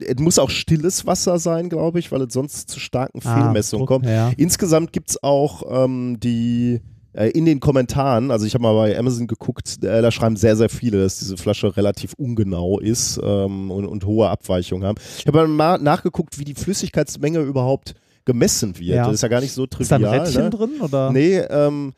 es 0.00 0.18
muss 0.20 0.38
auch 0.38 0.50
stilles 0.50 1.06
Wasser 1.06 1.38
sein, 1.38 1.70
glaube 1.70 1.98
ich, 1.98 2.12
weil 2.12 2.20
es 2.20 2.34
sonst 2.34 2.68
zu 2.68 2.78
starken 2.78 3.22
Fehlmessungen 3.22 3.86
kommt. 3.86 4.06
Ah, 4.06 4.10
Ja. 4.10 4.32
Insgesamt 4.36 4.92
gibt 4.92 5.08
es 5.10 5.22
auch 5.22 5.62
ähm, 5.84 6.20
die 6.20 6.82
in 7.12 7.46
den 7.46 7.60
Kommentaren, 7.60 8.30
also 8.30 8.46
ich 8.46 8.54
habe 8.54 8.62
mal 8.62 8.74
bei 8.74 8.98
Amazon 8.98 9.26
geguckt, 9.26 9.82
äh, 9.82 10.02
da 10.02 10.10
schreiben 10.10 10.36
sehr, 10.36 10.56
sehr 10.56 10.68
viele, 10.68 11.02
dass 11.02 11.18
diese 11.18 11.36
Flasche 11.36 11.76
relativ 11.76 12.12
ungenau 12.14 12.78
ist 12.78 13.18
ähm, 13.22 13.70
und, 13.70 13.86
und 13.86 14.04
hohe 14.04 14.28
Abweichungen 14.28 14.86
haben. 14.86 14.98
Ich 15.18 15.26
habe 15.26 15.46
mal 15.48 15.78
nachgeguckt, 15.78 16.38
wie 16.38 16.44
die 16.44 16.54
Flüssigkeitsmenge 16.54 17.40
überhaupt 17.40 17.94
gemessen 18.24 18.78
wird. 18.78 18.96
Ja. 18.96 19.06
Das 19.06 19.14
ist 19.14 19.22
ja 19.22 19.28
gar 19.28 19.40
nicht 19.40 19.52
so 19.52 19.64
Ist 19.64 19.90
da 19.90 19.96
trivial. 19.96 20.14
ein 20.14 20.20
Rädchen 20.20 20.42
ne? 20.44 20.50
drin? 20.50 20.70
Oder? 20.82 21.10
Nee, 21.10 21.38
ähm, 21.38 21.94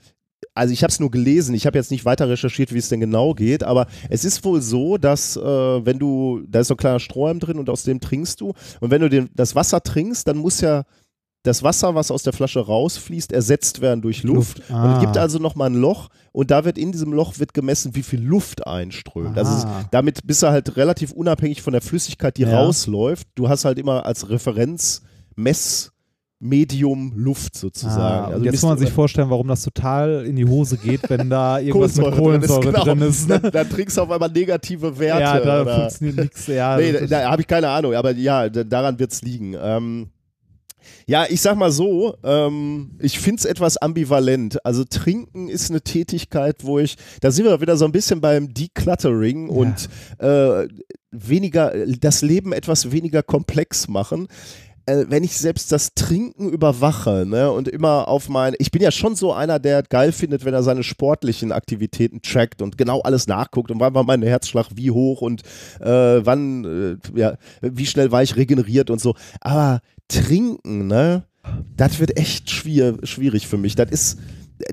also 0.55 0.73
ich 0.73 0.83
habe 0.83 0.91
es 0.91 1.01
nur 1.01 1.11
gelesen. 1.11 1.55
Ich 1.55 1.67
habe 1.67 1.77
jetzt 1.77 1.91
nicht 1.91 2.05
weiter 2.05 2.29
recherchiert, 2.29 2.73
wie 2.73 2.79
es 2.79 2.89
denn 2.89 3.01
genau 3.01 3.35
geht, 3.35 3.63
aber 3.63 3.87
es 4.09 4.25
ist 4.25 4.45
wohl 4.45 4.61
so, 4.61 4.97
dass 4.97 5.37
äh, 5.37 5.41
wenn 5.43 5.99
du, 5.99 6.43
da 6.49 6.61
ist 6.61 6.69
so 6.69 6.75
ein 6.75 6.79
kleiner 6.79 7.01
Strohhalm 7.01 7.41
drin 7.41 7.59
und 7.59 7.69
aus 7.69 7.83
dem 7.83 8.01
trinkst 8.01 8.41
du 8.41 8.55
und 8.81 8.91
wenn 8.91 9.01
du 9.01 9.09
den, 9.09 9.29
das 9.35 9.55
Wasser 9.55 9.83
trinkst, 9.83 10.27
dann 10.29 10.39
muss 10.39 10.61
ja 10.61 10.85
das 11.43 11.63
Wasser, 11.63 11.95
was 11.95 12.11
aus 12.11 12.23
der 12.23 12.33
Flasche 12.35 12.61
rausfließt, 12.61 13.33
ersetzt 13.33 13.81
werden 13.81 14.03
durch 14.03 14.23
Luft. 14.25 14.59
Luft. 14.59 14.71
Und 14.71 14.77
Ah. 14.77 14.95
es 14.97 15.01
gibt 15.01 15.17
also 15.17 15.39
nochmal 15.39 15.71
ein 15.71 15.75
Loch 15.75 16.09
und 16.33 16.51
da 16.51 16.65
wird 16.67 16.77
in 16.77 16.93
diesem 16.93 17.13
Loch 17.15 17.39
wird 17.39 17.55
gemessen, 17.55 17.95
wie 17.95 18.03
viel 18.03 18.21
Luft 18.21 18.67
einströmt. 18.67 19.39
Also 19.39 19.67
Ah. 19.67 19.85
damit 19.91 20.27
bist 20.27 20.43
du 20.43 20.49
halt 20.49 20.77
relativ 20.77 21.13
unabhängig 21.13 21.63
von 21.63 21.73
der 21.73 21.81
Flüssigkeit, 21.83 22.37
die 22.37 22.43
Ja. 22.43 22.61
rausläuft. 22.61 23.27
Du 23.37 23.49
hast 23.49 23.65
halt 23.65 23.79
immer 23.79 24.05
als 24.05 24.29
Referenz 24.29 25.01
Messmedium 26.41 27.13
Luft 27.17 27.57
sozusagen. 27.57 28.01
Ah, 28.01 28.25
Also 28.27 28.37
und 28.39 28.45
jetzt 28.45 28.55
muss 28.55 28.63
man 28.63 28.79
sich 28.79 28.91
vorstellen, 28.91 29.31
warum 29.31 29.49
das 29.49 29.63
total 29.63 30.25
in 30.27 30.37
die 30.37 30.45
Hose 30.47 30.77
geht, 30.77 31.09
wenn 31.09 31.31
da 31.31 31.59
irgendwas 31.61 31.97
mit 31.97 32.11
Kohlensäure 32.13 32.61
genau. 32.73 32.85
drin 32.85 33.01
ist. 33.03 33.29
Ne? 33.29 33.41
Dann, 33.41 33.51
dann 33.53 33.69
trinkst 33.71 33.97
du 33.97 34.03
auf 34.03 34.11
einmal 34.11 34.31
negative 34.31 34.99
Werte. 34.99 35.21
Ja, 35.21 35.41
da 35.41 35.65
funktioniert 35.81 36.17
nichts. 36.19 36.47
Ja, 36.47 36.77
nee, 36.77 36.93
da, 36.93 37.07
da 37.07 37.31
habe 37.31 37.43
ich 37.43 37.49
keine 37.49 37.69
Ahnung, 37.69 37.95
aber 37.95 38.13
ja, 38.13 38.49
da, 38.49 38.65
daran 38.65 38.99
wird 38.99 39.13
es 39.13 39.23
liegen. 39.23 39.55
Ähm, 39.61 40.09
Ja, 41.07 41.27
ich 41.29 41.41
sag 41.41 41.57
mal 41.57 41.71
so, 41.73 42.15
ähm, 42.23 42.93
ich 43.01 43.19
finde 43.19 43.41
es 43.41 43.45
etwas 43.45 43.77
ambivalent. 43.77 44.65
Also 44.65 44.85
trinken 44.85 45.49
ist 45.49 45.71
eine 45.71 45.81
Tätigkeit, 45.81 46.65
wo 46.65 46.79
ich, 46.79 46.97
da 47.21 47.31
sind 47.31 47.45
wir 47.45 47.61
wieder 47.61 47.77
so 47.77 47.85
ein 47.85 47.93
bisschen 47.93 48.21
beim 48.21 48.53
Decluttering 48.55 49.49
Ja. 49.49 49.55
und 49.55 49.89
äh, 50.19 50.69
weniger, 51.11 51.73
das 52.01 52.23
Leben 52.23 52.53
etwas 52.53 52.93
weniger 52.93 53.23
komplex 53.23 53.89
machen. 53.89 54.29
Äh, 54.87 55.07
wenn 55.09 55.25
ich 55.25 55.37
selbst 55.37 55.73
das 55.73 55.95
Trinken 55.95 56.49
überwache 56.49 57.25
ne, 57.27 57.51
und 57.51 57.69
immer 57.69 58.09
auf 58.09 58.29
mein, 58.29 58.55
ich 58.59 58.71
bin 58.71 58.81
ja 58.81 58.91
schon 58.91 59.15
so 59.15 59.33
einer, 59.33 59.59
der 59.59 59.83
geil 59.83 60.11
findet, 60.11 60.45
wenn 60.45 60.55
er 60.55 60.63
seine 60.63 60.83
sportlichen 60.83 61.53
Aktivitäten 61.53 62.23
trackt 62.23 62.63
und 62.63 62.79
genau 62.79 63.01
alles 63.01 63.27
nachguckt 63.27 63.71
und 63.71 63.79
wann 63.79 63.95
war 63.95 64.05
mein 64.05 64.23
Herzschlag 64.23 64.69
wie 64.75 64.91
hoch 64.91 65.21
und 65.21 65.43
äh, 65.81 66.25
wann, 66.25 66.99
äh, 67.15 67.19
ja, 67.19 67.37
wie 67.61 67.87
schnell 67.87 68.11
war 68.11 68.23
ich 68.23 68.37
regeneriert 68.37 68.89
und 68.89 69.01
so. 69.01 69.15
Aber 69.41 69.81
trinken, 70.11 70.87
ne, 70.87 71.25
das 71.77 71.99
wird 72.01 72.17
echt 72.19 72.51
schwier 72.51 72.99
schwierig 73.05 73.47
für 73.47 73.57
mich. 73.57 73.75
Das 73.75 73.91
ist 73.91 74.19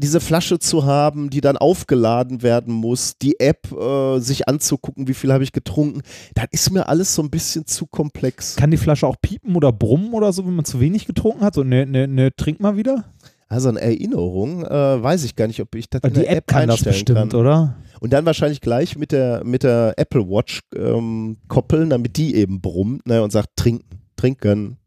diese 0.02 0.20
Flasche 0.20 0.60
zu 0.60 0.86
haben, 0.86 1.30
die 1.30 1.42
dann 1.42 1.58
aufgeladen 1.58 2.44
werden 2.44 2.74
muss, 2.74 3.18
die 3.18 3.40
App 3.40 3.72
äh, 3.72 4.20
sich 4.20 4.48
anzugucken, 4.48 5.08
wie 5.08 5.14
viel 5.14 5.32
habe 5.32 5.44
ich 5.44 5.54
getrunken, 5.54 6.02
das 6.36 6.48
ist 6.52 6.72
mir 6.72 6.90
alles 6.90 7.16
so 7.16 7.22
ein 7.22 7.30
bisschen 7.30 7.66
zu 7.66 7.88
komplex. 7.88 8.56
Kann 8.58 8.72
die 8.72 8.78
Flasche 8.78 9.08
auch 9.08 9.16
piepen 9.22 9.56
oder 9.56 9.72
brummen 9.72 10.14
oder 10.14 10.34
so, 10.34 10.46
wenn 10.46 10.56
man 10.56 10.66
zu 10.66 10.80
wenig 10.80 11.06
getrunken 11.06 11.42
hat? 11.42 11.56
So, 11.56 11.64
ne, 11.64 11.86
ne, 11.86 12.08
ne, 12.08 12.36
trink 12.36 12.60
mal 12.60 12.76
wieder? 12.76 13.06
Also 13.50 13.70
eine 13.70 13.80
Erinnerung, 13.80 14.66
äh, 14.66 15.02
weiß 15.02 15.24
ich 15.24 15.38
gar 15.38 15.48
nicht, 15.48 15.62
ob 15.62 15.74
ich 15.76 15.90
das 15.90 16.02
in 16.04 16.14
die 16.14 16.20
der 16.22 16.38
App, 16.38 16.48
kann 16.48 16.68
das 16.68 16.84
bestimmt, 16.84 17.32
kann. 17.32 17.40
oder? 17.40 17.78
Und 18.02 18.12
dann 18.12 18.26
wahrscheinlich 18.26 18.60
gleich 18.60 18.98
mit 18.98 19.14
der, 19.14 19.44
mit 19.46 19.64
der 19.64 19.94
Apple 19.96 20.28
Watch 20.28 20.62
ähm, 20.76 21.38
koppeln, 21.48 21.90
damit 21.90 22.18
die 22.18 22.36
eben 22.36 22.60
brummt 22.60 23.08
ne, 23.08 23.24
und 23.24 23.32
sagt, 23.32 23.56
trinken, 23.56 23.86
trinken. 24.18 24.78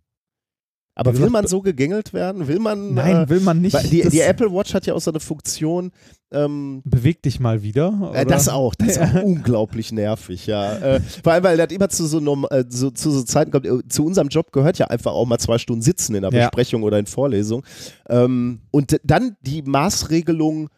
Aber 0.95 1.17
will 1.17 1.31
man 1.31 1.47
so 1.47 1.63
gegängelt 1.63 2.13
werden? 2.13 2.47
Will 2.49 2.59
man. 2.59 2.95
Nein, 2.95 3.25
äh, 3.25 3.29
will 3.29 3.41
man 3.41 3.61
nicht. 3.61 3.91
die, 3.91 4.09
die 4.09 4.21
Apple 4.21 4.53
Watch 4.53 4.75
hat 4.75 4.87
ja 4.87 4.95
auch 4.95 5.01
so 5.01 5.11
eine 5.11 5.21
Funktion, 5.21 5.93
ähm, 6.33 6.83
Beweg 6.85 7.23
dich 7.23 7.41
mal 7.41 7.63
wieder. 7.63 8.13
Äh, 8.15 8.25
das 8.25 8.49
auch, 8.49 8.75
das 8.75 8.91
ist 8.91 8.99
auch 9.01 9.23
unglaublich 9.23 9.91
nervig, 9.93 10.47
ja. 10.47 10.77
Äh, 10.77 11.01
vor 11.01 11.33
allem, 11.33 11.45
weil 11.45 11.57
das 11.57 11.73
immer 11.73 11.89
zu 11.89 12.07
so, 12.07 12.21
äh, 12.51 12.65
so, 12.69 12.91
zu 12.91 13.11
so 13.11 13.23
Zeiten 13.23 13.51
kommt, 13.51 13.67
äh, 13.67 13.89
zu 13.89 14.05
unserem 14.05 14.29
Job 14.29 14.53
gehört 14.53 14.79
ja 14.79 14.87
einfach 14.87 15.13
auch 15.13 15.27
mal 15.27 15.39
zwei 15.39 15.59
Stunden 15.59 15.83
sitzen 15.83 16.15
in 16.15 16.23
der 16.23 16.33
Ja. 16.33 16.47
Besprechung 16.49 16.83
oder 16.85 16.99
in 16.99 17.07
Vorlesung. 17.07 17.65
Ähm, 18.09 18.61
und 18.71 19.01
dann 19.05 19.37
die 19.41 19.63
Maßregelung 19.63 20.69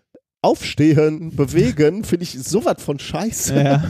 aufstehen, 0.42 1.34
bewegen, 1.36 2.04
finde 2.04 2.24
ich 2.24 2.32
sowas 2.42 2.82
von 2.82 2.98
scheiße. 2.98 3.54
Ja. 3.54 3.84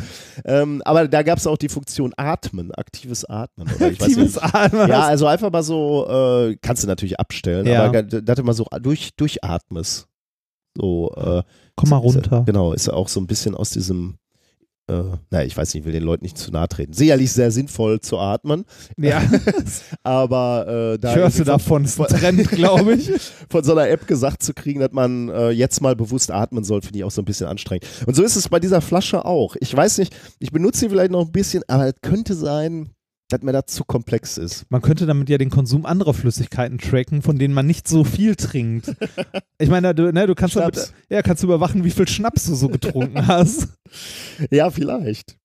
Ähm, 0.45 0.83
aber 0.85 1.09
da 1.09 1.23
gab 1.23 1.39
es 1.39 1.47
auch 1.47 1.57
die 1.57 1.69
Funktion 1.69 2.13
Atmen, 2.17 2.73
aktives 2.73 3.25
Atmen. 3.25 3.69
Oder 3.75 3.91
ich 3.91 4.01
weiß 4.01 4.09
Aktives. 4.09 4.39
Atmen. 4.39 4.89
Ja, 4.89 5.01
also 5.03 5.27
einfach 5.27 5.51
mal 5.51 5.63
so, 5.63 6.07
äh, 6.09 6.57
kannst 6.63 6.83
du 6.83 6.87
natürlich 6.87 7.19
abstellen, 7.19 7.67
Ja. 7.67 7.85
aber 7.87 8.03
da- 8.03 8.35
du 8.35 8.43
mal 8.45 8.53
so 8.53 8.67
durch, 8.81 9.11
durchatmest. 9.17 10.07
So, 10.77 11.13
äh, 11.17 11.43
Komm 11.77 11.89
mal 11.91 11.99
ist- 12.05 12.17
runter. 12.17 12.43
Genau, 12.47 12.73
ist 12.73 12.89
auch 12.89 13.09
so 13.09 13.21
ein 13.21 13.27
bisschen 13.27 13.55
aus 13.55 13.71
diesem, 13.71 14.17
äh, 14.93 15.17
naja, 15.31 15.47
ich 15.47 15.57
weiß 15.57 15.73
nicht, 15.75 15.81
ich 15.81 15.87
will 15.87 15.93
den 15.93 16.03
Leuten 16.03 16.25
nicht 16.25 16.39
zu 16.39 16.51
nahe 16.51 16.69
treten. 16.69 16.93
Sicherlich 16.93 17.33
sehr 17.33 17.51
sinnvoll 17.51 18.01
zu 18.01 18.19
atmen, 18.19 18.65
Ja, 18.97 19.23
aber 20.03 20.93
äh, 20.95 20.99
da 20.99 21.11
ich 21.11 21.17
hörte 21.17 21.45
davon, 21.45 21.85
ist 21.85 22.01
ein 22.01 22.07
Trend, 22.07 22.49
glaube 22.51 22.95
ich. 22.95 23.11
von 23.49 23.65
so 23.65 23.73
einer 23.73 23.89
App 23.89 24.07
gesagt 24.07 24.43
zu 24.43 24.55
kriegen, 24.55 24.81
dass 24.81 24.93
man 24.93 25.29
äh, 25.29 25.51
jetzt 25.51 25.81
mal 25.81 25.97
bewusst 25.97 26.31
atmen 26.31 26.65
soll, 26.65 26.83
finde 26.83 26.99
ich 26.99 27.05
auch 27.05 27.11
so 27.11 27.23
ein 27.23 27.27
bisschen 27.27 27.47
anstrengend. 27.47 27.87
Und 28.07 28.15
so 28.15 28.23
ist 28.23 28.37
es 28.37 28.49
bei 28.49 28.61
dieser 28.61 28.81
Flasche 28.81 29.25
auch. 29.25 29.57
Ich 29.61 29.75
weiß 29.75 29.99
nicht, 29.99 30.15
ich 30.39 30.53
benutze 30.53 30.81
sie 30.81 30.89
vielleicht 30.89 31.11
noch 31.11 31.25
ein 31.27 31.33
bisschen, 31.33 31.63
aber 31.69 31.87
es 31.87 31.95
könnte 32.03 32.35
sein, 32.35 32.91
dass 33.33 33.43
mir 33.43 33.53
das 33.53 33.67
zu 33.67 33.85
komplex 33.85 34.37
ist. 34.39 34.65
Man 34.71 34.83
könnte 34.83 35.07
damit 35.07 35.29
ja 35.29 35.39
den 35.39 35.51
Konsum 35.51 35.87
anderer 35.87 36.15
Flüssigkeiten 36.15 36.79
tracken, 36.79 37.23
von 37.23 37.39
denen 37.39 37.55
man 37.55 37.67
nicht 37.67 37.89
so 37.89 38.05
viel 38.05 38.37
trinkt. 38.37 38.95
Ich 39.59 39.69
meine, 39.71 39.95
du, 39.95 40.13
ne, 40.13 40.27
du 40.27 40.35
kannst 40.35 40.57
damit, 40.57 40.93
ja, 41.09 41.23
kannst 41.23 41.43
überwachen, 41.43 41.85
wie 41.85 41.91
viel 41.91 42.09
Schnaps 42.09 42.47
du 42.47 42.55
so 42.55 42.69
getrunken 42.69 43.27
hast. 43.27 43.69
Ja, 44.51 44.71
vielleicht. 44.71 45.37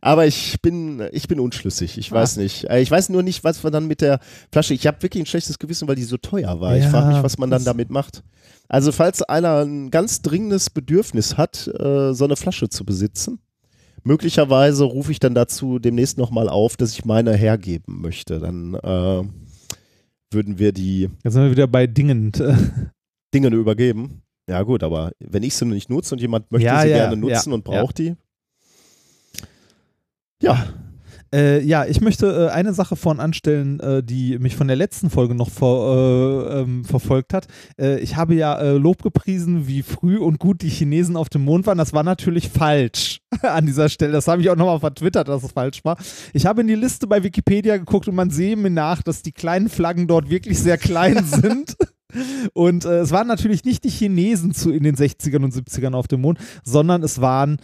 Aber 0.00 0.26
ich 0.26 0.56
bin, 0.62 1.02
ich 1.12 1.28
bin 1.28 1.38
unschlüssig. 1.40 1.98
Ich 1.98 2.12
Ah. 2.12 2.16
weiß 2.16 2.36
nicht. 2.38 2.64
Äh, 2.70 2.80
Ich 2.80 2.90
weiß 2.90 3.08
nur 3.10 3.22
nicht, 3.22 3.44
was 3.44 3.62
man 3.62 3.72
dann 3.72 3.86
mit 3.86 4.00
der 4.00 4.20
Flasche. 4.52 4.72
Ich 4.72 4.86
habe 4.86 5.02
wirklich 5.02 5.22
ein 5.22 5.26
schlechtes 5.26 5.58
Gewissen, 5.58 5.86
weil 5.88 5.96
die 5.96 6.04
so 6.04 6.16
teuer 6.16 6.60
war. 6.60 6.76
ich 6.76 6.84
Ja, 6.84 6.90
frage 6.90 7.14
mich, 7.14 7.22
was 7.22 7.36
man 7.36 7.50
dann 7.50 7.64
damit 7.64 7.90
macht. 7.90 8.22
Also, 8.68 8.90
falls 8.92 9.22
einer 9.22 9.64
ein 9.64 9.90
ganz 9.90 10.22
dringendes 10.22 10.70
Bedürfnis 10.70 11.36
hat, 11.36 11.66
äh, 11.78 12.14
so 12.14 12.24
eine 12.24 12.36
Flasche 12.36 12.68
zu 12.70 12.84
besitzen, 12.86 13.38
möglicherweise 14.06 14.84
rufe 14.84 15.12
ich 15.12 15.18
dann 15.18 15.34
dazu 15.34 15.78
demnächst 15.78 16.16
nochmal 16.16 16.48
auf, 16.48 16.76
dass 16.76 16.92
ich 16.92 17.04
meine 17.04 17.34
hergeben 17.34 18.00
möchte. 18.00 18.38
Dann 18.38 18.74
äh, 18.74 19.24
würden 20.32 20.58
wir 20.58 20.72
die 20.72 21.10
Jetzt 21.24 21.34
sind 21.34 21.42
wir 21.42 21.50
wieder 21.50 21.66
bei 21.66 21.86
Dingen. 21.86 22.32
Dinge 23.34 23.48
übergeben. 23.48 24.22
Ja, 24.48 24.62
gut, 24.62 24.84
aber 24.84 25.10
wenn 25.18 25.42
ich 25.42 25.54
sie 25.54 25.66
nicht 25.66 25.90
nutze 25.90 26.14
und 26.14 26.20
jemand 26.20 26.50
möchte 26.52 26.66
Ja, 26.66 26.80
sie 26.82 26.88
ja, 26.88 26.96
gerne 26.96 27.16
nutzen 27.16 27.50
ja, 27.50 27.54
und 27.54 27.64
braucht 27.64 27.98
die. 27.98 28.14
Ja, 30.40 30.68
Äh, 31.34 31.62
ja, 31.62 31.84
ich 31.84 32.00
möchte 32.00 32.48
äh, 32.48 32.52
eine 32.52 32.72
Sache 32.72 32.96
vorhin 32.96 33.20
anstellen, 33.20 33.80
äh, 33.80 34.02
die 34.02 34.38
mich 34.38 34.56
von 34.56 34.68
der 34.68 34.76
letzten 34.76 35.10
Folge 35.10 35.34
noch 35.34 35.50
ver, 35.50 35.66
äh, 35.66 36.60
ähm, 36.60 36.84
verfolgt 36.84 37.34
hat. 37.34 37.48
Äh, 37.78 37.98
ich 38.00 38.16
habe 38.16 38.34
ja 38.34 38.58
äh, 38.58 38.72
Lob 38.76 39.02
gepriesen, 39.02 39.66
wie 39.66 39.82
früh 39.82 40.18
und 40.18 40.38
gut 40.38 40.62
die 40.62 40.68
Chinesen 40.68 41.16
auf 41.16 41.28
dem 41.28 41.44
Mond 41.44 41.66
waren. 41.66 41.78
Das 41.78 41.92
war 41.92 42.02
natürlich 42.02 42.48
falsch 42.48 43.20
an 43.42 43.66
dieser 43.66 43.88
Stelle. 43.88 44.12
Das 44.12 44.28
habe 44.28 44.42
ich 44.42 44.50
auch 44.50 44.56
nochmal 44.56 44.80
vertwittert, 44.80 45.28
dass 45.28 45.42
es 45.42 45.52
falsch 45.52 45.84
war. 45.84 45.96
Ich 46.32 46.46
habe 46.46 46.60
in 46.60 46.68
die 46.68 46.74
Liste 46.74 47.06
bei 47.06 47.22
Wikipedia 47.22 47.76
geguckt 47.76 48.08
und 48.08 48.14
man 48.14 48.30
sehe 48.30 48.56
mir 48.56 48.70
nach, 48.70 49.02
dass 49.02 49.22
die 49.22 49.32
kleinen 49.32 49.68
Flaggen 49.68 50.06
dort 50.06 50.30
wirklich 50.30 50.58
sehr 50.58 50.78
klein 50.78 51.24
sind. 51.24 51.76
Und 52.54 52.84
äh, 52.84 53.00
es 53.00 53.10
waren 53.10 53.26
natürlich 53.26 53.64
nicht 53.64 53.84
die 53.84 53.90
Chinesen 53.90 54.54
zu, 54.54 54.70
in 54.70 54.84
den 54.84 54.96
60ern 54.96 55.44
und 55.44 55.52
70ern 55.52 55.94
auf 55.94 56.08
dem 56.08 56.20
Mond, 56.20 56.38
sondern 56.64 57.02
es 57.02 57.20
waren 57.20 57.58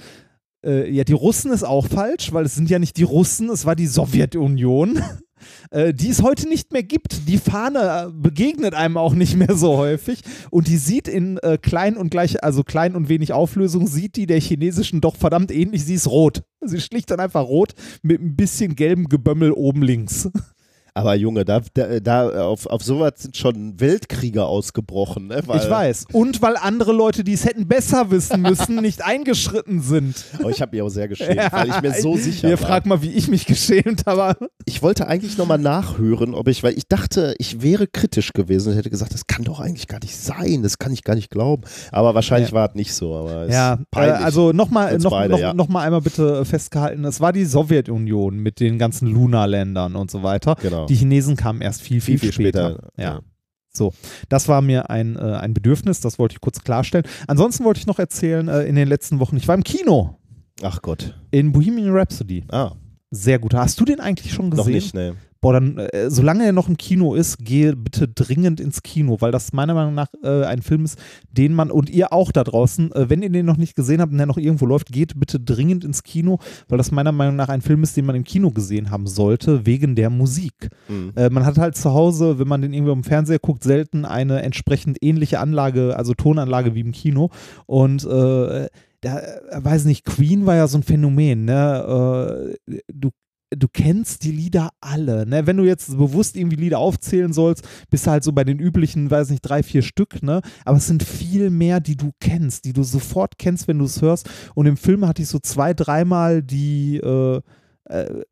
äh, 0.64 0.90
ja, 0.90 1.04
die 1.04 1.12
Russen 1.12 1.52
ist 1.52 1.64
auch 1.64 1.86
falsch, 1.86 2.32
weil 2.32 2.44
es 2.44 2.54
sind 2.54 2.70
ja 2.70 2.78
nicht 2.78 2.96
die 2.96 3.02
Russen, 3.02 3.50
es 3.50 3.66
war 3.66 3.76
die 3.76 3.86
Sowjetunion, 3.86 5.00
äh, 5.70 5.92
die 5.92 6.10
es 6.10 6.22
heute 6.22 6.48
nicht 6.48 6.72
mehr 6.72 6.82
gibt. 6.82 7.28
Die 7.28 7.38
Fahne 7.38 8.08
äh, 8.08 8.12
begegnet 8.12 8.74
einem 8.74 8.96
auch 8.96 9.14
nicht 9.14 9.36
mehr 9.36 9.56
so 9.56 9.76
häufig 9.76 10.22
und 10.50 10.68
die 10.68 10.76
sieht 10.76 11.08
in 11.08 11.38
äh, 11.38 11.58
klein 11.60 11.96
und 11.96 12.10
gleich, 12.10 12.42
also 12.44 12.62
klein 12.62 12.94
und 12.94 13.08
wenig 13.08 13.32
Auflösung, 13.32 13.86
sieht 13.86 14.16
die 14.16 14.26
der 14.26 14.40
chinesischen 14.40 15.00
doch 15.00 15.16
verdammt 15.16 15.50
ähnlich. 15.50 15.84
Sie 15.84 15.94
ist 15.94 16.08
rot. 16.08 16.42
Sie 16.60 16.76
ist 16.76 16.86
schlicht 16.86 17.10
und 17.10 17.20
einfach 17.20 17.44
rot 17.44 17.74
mit 18.02 18.20
ein 18.20 18.36
bisschen 18.36 18.76
gelbem 18.76 19.08
Gebömmel 19.08 19.52
oben 19.52 19.82
links. 19.82 20.30
Aber 20.94 21.14
Junge, 21.14 21.44
da, 21.46 21.60
da, 21.72 22.00
da 22.00 22.44
auf, 22.46 22.66
auf 22.66 22.82
sowas 22.82 23.12
sind 23.16 23.34
schon 23.36 23.80
Weltkriege 23.80 24.44
ausgebrochen. 24.44 25.28
Ne? 25.28 25.38
Ich 25.38 25.70
weiß. 25.70 26.06
Und 26.12 26.42
weil 26.42 26.56
andere 26.58 26.92
Leute, 26.92 27.24
die 27.24 27.32
es 27.32 27.46
hätten 27.46 27.66
besser 27.66 28.10
wissen 28.10 28.42
müssen, 28.42 28.76
nicht 28.76 29.02
eingeschritten 29.02 29.80
sind. 29.80 30.22
Aber 30.38 30.50
ich 30.50 30.60
habe 30.60 30.76
mich 30.76 30.82
auch 30.82 30.90
sehr 30.90 31.08
geschämt, 31.08 31.50
weil 31.50 31.68
ich 31.70 31.80
mir 31.80 31.94
so 31.94 32.16
sicher 32.16 32.50
Ihr 32.50 32.60
war. 32.60 32.66
fragt 32.68 32.86
mal, 32.86 33.00
wie 33.00 33.10
ich 33.12 33.28
mich 33.28 33.46
geschämt 33.46 34.04
habe. 34.04 34.36
Ich 34.66 34.82
wollte 34.82 35.08
eigentlich 35.08 35.38
nochmal 35.38 35.58
nachhören, 35.58 36.34
ob 36.34 36.46
ich, 36.48 36.62
weil 36.62 36.76
ich 36.76 36.86
dachte, 36.88 37.34
ich 37.38 37.62
wäre 37.62 37.86
kritisch 37.86 38.34
gewesen 38.34 38.70
und 38.72 38.76
hätte 38.76 38.90
gesagt, 38.90 39.14
das 39.14 39.26
kann 39.26 39.44
doch 39.44 39.60
eigentlich 39.60 39.88
gar 39.88 39.98
nicht 40.02 40.16
sein, 40.16 40.62
das 40.62 40.78
kann 40.78 40.92
ich 40.92 41.04
gar 41.04 41.14
nicht 41.14 41.30
glauben. 41.30 41.62
Aber 41.90 42.14
wahrscheinlich 42.14 42.50
Ja. 42.50 42.56
war 42.56 42.68
es 42.68 42.74
nicht 42.74 42.92
so. 42.94 43.14
Aber 43.14 43.48
Ja, 43.48 43.74
äh, 43.74 43.78
peinlich. 43.90 44.16
also 44.24 44.52
nochmal 44.52 44.98
noch, 44.98 45.10
beide, 45.10 45.32
noch, 45.32 45.38
ja. 45.40 45.54
noch 45.54 45.68
mal 45.68 45.80
einmal 45.86 46.02
bitte 46.02 46.44
festgehalten, 46.44 47.04
es 47.06 47.18
war 47.20 47.32
die 47.32 47.46
Sowjetunion 47.46 48.36
mit 48.36 48.60
den 48.60 48.78
ganzen 48.78 49.08
Luna-Ländern 49.08 49.96
und 49.96 50.10
so 50.10 50.22
weiter. 50.22 50.54
genau. 50.60 50.81
Die 50.86 50.94
Chinesen 50.94 51.36
kamen 51.36 51.60
erst 51.60 51.82
viel, 51.82 52.00
viel, 52.00 52.18
viel, 52.18 52.32
viel 52.32 52.46
später. 52.46 52.70
später. 52.72 52.92
Ja. 52.96 53.20
So, 53.74 53.94
das 54.28 54.48
war 54.48 54.60
mir 54.60 54.90
ein, 54.90 55.16
äh, 55.16 55.20
ein 55.20 55.54
Bedürfnis, 55.54 56.00
das 56.00 56.18
wollte 56.18 56.34
ich 56.34 56.40
kurz 56.40 56.62
klarstellen. 56.62 57.06
Ansonsten 57.26 57.64
wollte 57.64 57.80
ich 57.80 57.86
noch 57.86 57.98
erzählen, 57.98 58.46
äh, 58.48 58.64
in 58.64 58.74
den 58.76 58.86
letzten 58.86 59.18
Wochen, 59.18 59.36
ich 59.36 59.48
war 59.48 59.54
im 59.54 59.64
Kino 59.64 60.18
Ach 60.62 60.82
Gott. 60.82 61.18
in 61.30 61.52
Bohemian 61.52 61.90
Rhapsody. 61.90 62.44
Ah, 62.50 62.72
Sehr 63.10 63.38
gut. 63.38 63.54
Hast 63.54 63.80
du 63.80 63.84
den 63.86 63.98
eigentlich 64.00 64.32
schon 64.32 64.50
gesehen? 64.50 64.64
noch 64.64 64.70
nicht, 64.70 64.94
ne. 64.94 65.16
Boah, 65.42 65.54
dann, 65.54 65.76
äh, 65.76 66.08
solange 66.08 66.46
er 66.46 66.52
noch 66.52 66.68
im 66.68 66.76
Kino 66.76 67.14
ist, 67.16 67.38
gehe 67.38 67.74
bitte 67.74 68.06
dringend 68.06 68.60
ins 68.60 68.84
Kino, 68.84 69.16
weil 69.18 69.32
das 69.32 69.52
meiner 69.52 69.74
Meinung 69.74 69.92
nach 69.92 70.06
äh, 70.22 70.44
ein 70.44 70.62
Film 70.62 70.84
ist, 70.84 70.96
den 71.32 71.52
man 71.52 71.72
und 71.72 71.90
ihr 71.90 72.12
auch 72.12 72.30
da 72.30 72.44
draußen, 72.44 72.92
äh, 72.92 73.10
wenn 73.10 73.22
ihr 73.22 73.28
den 73.28 73.44
noch 73.44 73.56
nicht 73.56 73.74
gesehen 73.74 74.00
habt 74.00 74.12
und 74.12 74.18
der 74.18 74.28
noch 74.28 74.38
irgendwo 74.38 74.66
läuft, 74.66 74.92
geht 74.92 75.18
bitte 75.18 75.40
dringend 75.40 75.82
ins 75.82 76.04
Kino, 76.04 76.38
weil 76.68 76.78
das 76.78 76.92
meiner 76.92 77.10
Meinung 77.10 77.34
nach 77.34 77.48
ein 77.48 77.60
Film 77.60 77.82
ist, 77.82 77.96
den 77.96 78.06
man 78.06 78.14
im 78.14 78.22
Kino 78.22 78.52
gesehen 78.52 78.92
haben 78.92 79.08
sollte, 79.08 79.66
wegen 79.66 79.96
der 79.96 80.10
Musik. 80.10 80.68
Hm. 80.86 81.10
Äh, 81.16 81.28
man 81.30 81.44
hat 81.44 81.58
halt 81.58 81.76
zu 81.76 81.92
Hause, 81.92 82.38
wenn 82.38 82.46
man 82.46 82.62
den 82.62 82.72
irgendwie 82.72 82.92
im 82.92 83.02
Fernseher 83.02 83.40
guckt, 83.40 83.64
selten 83.64 84.04
eine 84.04 84.42
entsprechend 84.42 84.98
ähnliche 85.00 85.40
Anlage, 85.40 85.96
also 85.96 86.14
Tonanlage 86.14 86.76
wie 86.76 86.80
im 86.82 86.92
Kino. 86.92 87.30
Und 87.66 88.04
äh, 88.04 88.68
da, 89.00 89.18
äh, 89.18 89.40
weiß 89.56 89.86
nicht, 89.86 90.04
Queen 90.04 90.46
war 90.46 90.54
ja 90.54 90.68
so 90.68 90.78
ein 90.78 90.84
Phänomen, 90.84 91.46
ne? 91.46 92.54
Du 92.92 93.10
du 93.56 93.68
kennst 93.68 94.24
die 94.24 94.32
Lieder 94.32 94.70
alle. 94.80 95.26
Ne? 95.26 95.46
Wenn 95.46 95.56
du 95.56 95.64
jetzt 95.64 95.96
bewusst 95.96 96.36
irgendwie 96.36 96.56
Lieder 96.56 96.78
aufzählen 96.78 97.32
sollst, 97.32 97.66
bist 97.90 98.06
du 98.06 98.10
halt 98.10 98.24
so 98.24 98.32
bei 98.32 98.44
den 98.44 98.58
üblichen, 98.58 99.10
weiß 99.10 99.30
nicht, 99.30 99.42
drei, 99.42 99.62
vier 99.62 99.82
Stück, 99.82 100.22
ne? 100.22 100.40
Aber 100.64 100.76
es 100.76 100.86
sind 100.86 101.02
viel 101.02 101.50
mehr, 101.50 101.80
die 101.80 101.96
du 101.96 102.12
kennst, 102.20 102.64
die 102.64 102.72
du 102.72 102.82
sofort 102.82 103.38
kennst, 103.38 103.68
wenn 103.68 103.78
du 103.78 103.84
es 103.84 104.00
hörst. 104.02 104.28
Und 104.54 104.66
im 104.66 104.76
Film 104.76 105.06
hatte 105.06 105.22
ich 105.22 105.28
so 105.28 105.38
zwei, 105.38 105.74
dreimal 105.74 106.42
die, 106.42 106.96
äh, 106.98 107.40
äh, 107.84 108.22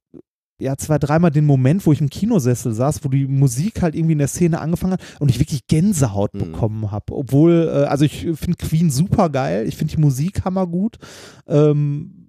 ja 0.58 0.76
zwei, 0.76 0.98
dreimal 0.98 1.30
den 1.30 1.46
Moment, 1.46 1.86
wo 1.86 1.92
ich 1.92 2.02
im 2.02 2.10
Kinosessel 2.10 2.74
saß, 2.74 3.02
wo 3.02 3.08
die 3.08 3.26
Musik 3.26 3.80
halt 3.80 3.94
irgendwie 3.94 4.12
in 4.12 4.18
der 4.18 4.28
Szene 4.28 4.60
angefangen 4.60 4.92
hat 4.92 5.02
und 5.18 5.30
ich 5.30 5.38
wirklich 5.38 5.66
Gänsehaut 5.66 6.34
Mhm. 6.34 6.38
bekommen 6.38 6.90
habe. 6.90 7.14
Obwohl, 7.14 7.70
äh, 7.72 7.86
also 7.86 8.04
ich 8.04 8.26
finde 8.34 8.58
Queen 8.58 8.90
super 8.90 9.30
geil, 9.30 9.66
ich 9.66 9.76
finde 9.76 9.94
die 9.96 10.00
Musik 10.02 10.44
hammergut. 10.44 10.98
Ähm, 11.46 12.19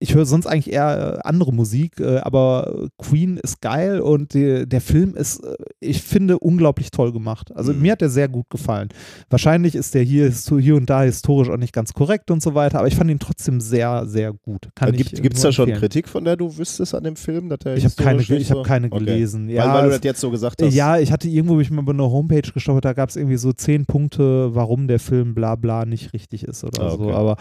ich 0.00 0.14
höre 0.14 0.26
sonst 0.26 0.46
eigentlich 0.46 0.72
eher 0.72 1.18
äh, 1.24 1.26
andere 1.28 1.52
Musik, 1.52 1.98
äh, 2.00 2.18
aber 2.18 2.88
Queen 2.98 3.38
ist 3.38 3.60
geil 3.62 4.00
und 4.00 4.34
die, 4.34 4.68
der 4.68 4.80
Film 4.80 5.14
ist, 5.14 5.42
äh, 5.44 5.54
ich 5.80 6.02
finde, 6.02 6.38
unglaublich 6.38 6.90
toll 6.90 7.12
gemacht. 7.12 7.50
Also 7.54 7.72
Mhm. 7.72 7.82
mir 7.82 7.92
hat 7.92 8.00
der 8.00 8.10
sehr 8.10 8.28
gut 8.28 8.50
gefallen. 8.50 8.88
Wahrscheinlich 9.30 9.74
ist 9.74 9.94
der 9.94 10.02
hier, 10.02 10.30
hier 10.30 10.76
und 10.76 10.90
da 10.90 11.02
historisch 11.02 11.48
auch 11.48 11.56
nicht 11.56 11.72
ganz 11.72 11.92
korrekt 11.92 12.30
und 12.30 12.42
so 12.42 12.54
weiter, 12.54 12.78
aber 12.80 12.88
ich 12.88 12.96
fand 12.96 13.10
ihn 13.10 13.18
trotzdem 13.18 13.60
sehr, 13.60 14.04
sehr 14.06 14.32
gut. 14.32 14.68
Kann 14.74 14.92
Gibt 14.92 15.34
es 15.34 15.40
da 15.42 15.52
schon. 15.52 15.72
Kritik, 15.72 16.08
von 16.08 16.24
der 16.24 16.36
du 16.36 16.56
wüsstest 16.58 16.94
an 16.94 17.04
dem 17.04 17.16
Film? 17.16 17.48
Dass 17.48 17.60
der 17.60 17.76
Ich 17.76 17.84
habe 17.84 17.94
keine, 17.96 18.22
ich 18.22 18.50
hab 18.50 18.64
keine 18.64 18.88
so- 18.88 18.96
Okay. 18.96 19.04
gelesen. 19.04 19.46
Weil, 19.48 19.54
Ja, 19.54 19.72
weil 19.74 19.82
du 19.84 19.88
es- 19.90 19.96
das 19.96 20.04
jetzt 20.04 20.20
so 20.20 20.30
gesagt 20.30 20.60
hast. 20.60 20.74
ja, 20.74 20.98
ich 20.98 21.12
hatte 21.12 21.28
irgendwo 21.28 21.54
mich 21.54 21.70
mal 21.70 21.82
über 21.82 21.92
eine 21.92 22.02
Homepage 22.10 22.42
geschaut, 22.52 22.84
da 22.84 22.92
gab 22.92 23.08
es 23.08 23.16
irgendwie 23.16 23.36
so 23.36 23.52
zehn 23.52 23.86
Punkte, 23.86 24.54
warum 24.54 24.86
der 24.88 24.98
Film 24.98 25.34
bla 25.34 25.54
bla 25.56 25.84
nicht 25.86 26.12
richtig 26.12 26.44
ist 26.44 26.62
oder 26.64 26.82
Ah, 26.82 26.90
so. 26.90 27.00
okay. 27.04 27.12
Aber 27.12 27.36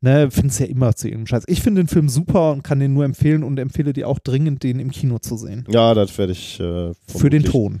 ne, 0.00 0.30
finde 0.30 0.48
es 0.48 0.58
ja 0.58 0.66
immer 0.66 0.94
zu 0.94 1.08
irgendeinem 1.08 1.26
Scheiß. 1.26 1.44
Ich 1.46 1.60
finde 1.62 1.82
den 1.82 1.88
Film 1.88 1.93
super 2.08 2.52
und 2.52 2.62
kann 2.62 2.80
den 2.80 2.94
nur 2.94 3.04
empfehlen 3.04 3.42
und 3.42 3.58
empfehle 3.58 3.92
dir 3.92 4.08
auch 4.08 4.18
dringend, 4.18 4.62
den 4.62 4.78
im 4.80 4.90
Kino 4.90 5.18
zu 5.18 5.36
sehen. 5.36 5.64
Ja, 5.68 5.94
das 5.94 6.16
werde 6.18 6.32
ich. 6.32 6.60
Äh, 6.60 6.92
Für 7.08 7.30
den 7.30 7.44
Ton. 7.44 7.80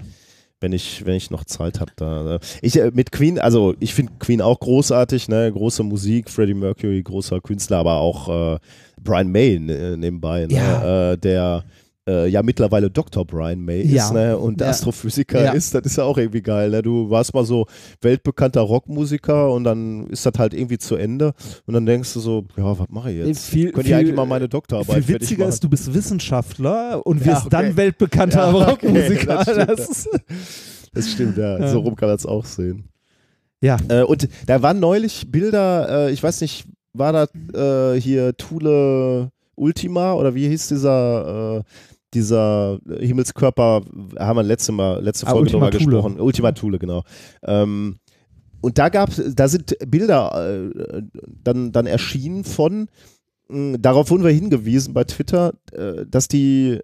Wenn 0.60 0.72
ich, 0.72 1.04
wenn 1.04 1.14
ich 1.14 1.30
noch 1.30 1.44
Zeit 1.44 1.80
habe. 1.80 1.92
Da, 1.96 2.36
äh, 2.36 2.38
ich 2.62 2.78
äh, 2.80 2.90
mit 2.94 3.12
Queen, 3.12 3.38
also 3.38 3.74
ich 3.80 3.92
finde 3.92 4.12
Queen 4.18 4.40
auch 4.40 4.60
großartig, 4.60 5.28
ne? 5.28 5.52
Große 5.52 5.82
Musik, 5.82 6.30
Freddie 6.30 6.54
Mercury, 6.54 7.02
großer 7.02 7.40
Künstler, 7.40 7.78
aber 7.78 7.96
auch 7.96 8.54
äh, 8.54 8.58
Brian 9.02 9.30
May 9.30 9.56
äh, 9.56 9.96
nebenbei, 9.96 10.46
ne? 10.46 10.54
Ja. 10.54 11.12
äh, 11.12 11.18
der 11.18 11.64
äh, 12.08 12.28
ja 12.28 12.42
mittlerweile 12.42 12.90
Dr. 12.90 13.24
Brian 13.26 13.60
May 13.60 13.82
Ja. 13.86 14.04
ist 14.06 14.12
ne? 14.12 14.36
und 14.36 14.60
Ja. 14.60 14.68
Astrophysiker 14.68 15.42
Ja. 15.42 15.52
ist, 15.52 15.74
das 15.74 15.82
ist 15.86 15.96
ja 15.96 16.04
auch 16.04 16.18
irgendwie 16.18 16.42
geil. 16.42 16.70
Ne? 16.70 16.82
Du 16.82 17.08
warst 17.10 17.32
mal 17.32 17.44
so 17.44 17.66
weltbekannter 18.02 18.60
Rockmusiker 18.60 19.50
und 19.50 19.64
dann 19.64 20.06
ist 20.08 20.26
das 20.26 20.34
halt 20.38 20.52
irgendwie 20.54 20.78
zu 20.78 20.96
Ende 20.96 21.32
und 21.66 21.74
dann 21.74 21.86
denkst 21.86 22.12
du 22.14 22.20
so, 22.20 22.44
ja, 22.56 22.78
was 22.78 22.88
mache 22.90 23.10
ich 23.12 23.26
jetzt? 23.26 23.46
Viel- 23.46 23.72
Könnte 23.72 23.82
viel- 23.82 23.90
ich 23.90 23.94
eigentlich 23.96 24.14
mal 24.16 24.26
meine 24.26 24.48
Doktorarbeit 24.48 25.04
Viel 25.04 25.14
witziger 25.14 25.46
ist, 25.48 25.64
du 25.64 25.68
bist 25.70 25.92
Wissenschaftler 25.94 27.06
und 27.06 27.24
wirst 27.24 27.42
okay. 27.46 27.48
dann 27.50 27.76
weltbekannter 27.76 28.52
Ja, 28.52 28.68
okay, 28.72 28.86
Rockmusiker. 28.88 29.44
das 29.66 30.02
stimmt, 30.02 30.24
Das 30.92 31.10
stimmt, 31.10 31.36
ja. 31.38 31.58
Ja. 31.58 31.68
So 31.68 31.80
rum 31.80 31.96
kann 31.96 32.08
man 32.08 32.16
es 32.16 32.26
auch 32.26 32.44
sehen. 32.44 32.84
ja. 33.62 33.76
Äh, 33.88 34.02
und 34.02 34.28
da 34.46 34.60
waren 34.62 34.78
neulich 34.78 35.30
Bilder, 35.32 36.08
äh, 36.08 36.12
ich 36.12 36.22
weiß 36.22 36.40
nicht, 36.42 36.66
war 36.92 37.12
da 37.52 37.92
äh, 37.94 38.00
hier 38.00 38.36
Thule 38.36 39.30
Ultima 39.56 40.12
oder 40.14 40.34
wie 40.34 40.48
hieß 40.48 40.68
dieser, 40.68 41.58
äh, 41.58 41.62
dieser 42.14 42.78
Himmelskörper, 42.98 43.82
haben 44.18 44.36
wir 44.36 44.42
letzte, 44.42 44.72
Mal, 44.72 45.02
letzte 45.02 45.26
Ah, 45.26 45.30
Folge 45.30 45.46
Ultima 45.56 45.70
Thule. 45.70 45.78
gesprochen. 45.84 46.20
Ultima 46.20 46.52
Thule, 46.52 46.78
genau. 46.78 47.02
Ähm, 47.42 47.98
und 48.60 48.78
da 48.78 48.88
gab 48.88 49.10
da 49.34 49.48
sind 49.48 49.76
Bilder 49.86 50.64
äh, 50.64 51.02
dann, 51.42 51.72
dann 51.72 51.86
erschienen 51.86 52.44
von, 52.44 52.88
mh, 53.48 53.76
darauf 53.80 54.10
wurden 54.10 54.24
wir 54.24 54.30
hingewiesen 54.30 54.94
bei 54.94 55.04
Twitter, 55.04 55.52
äh, 55.72 56.06
dass 56.08 56.28
die 56.28 56.78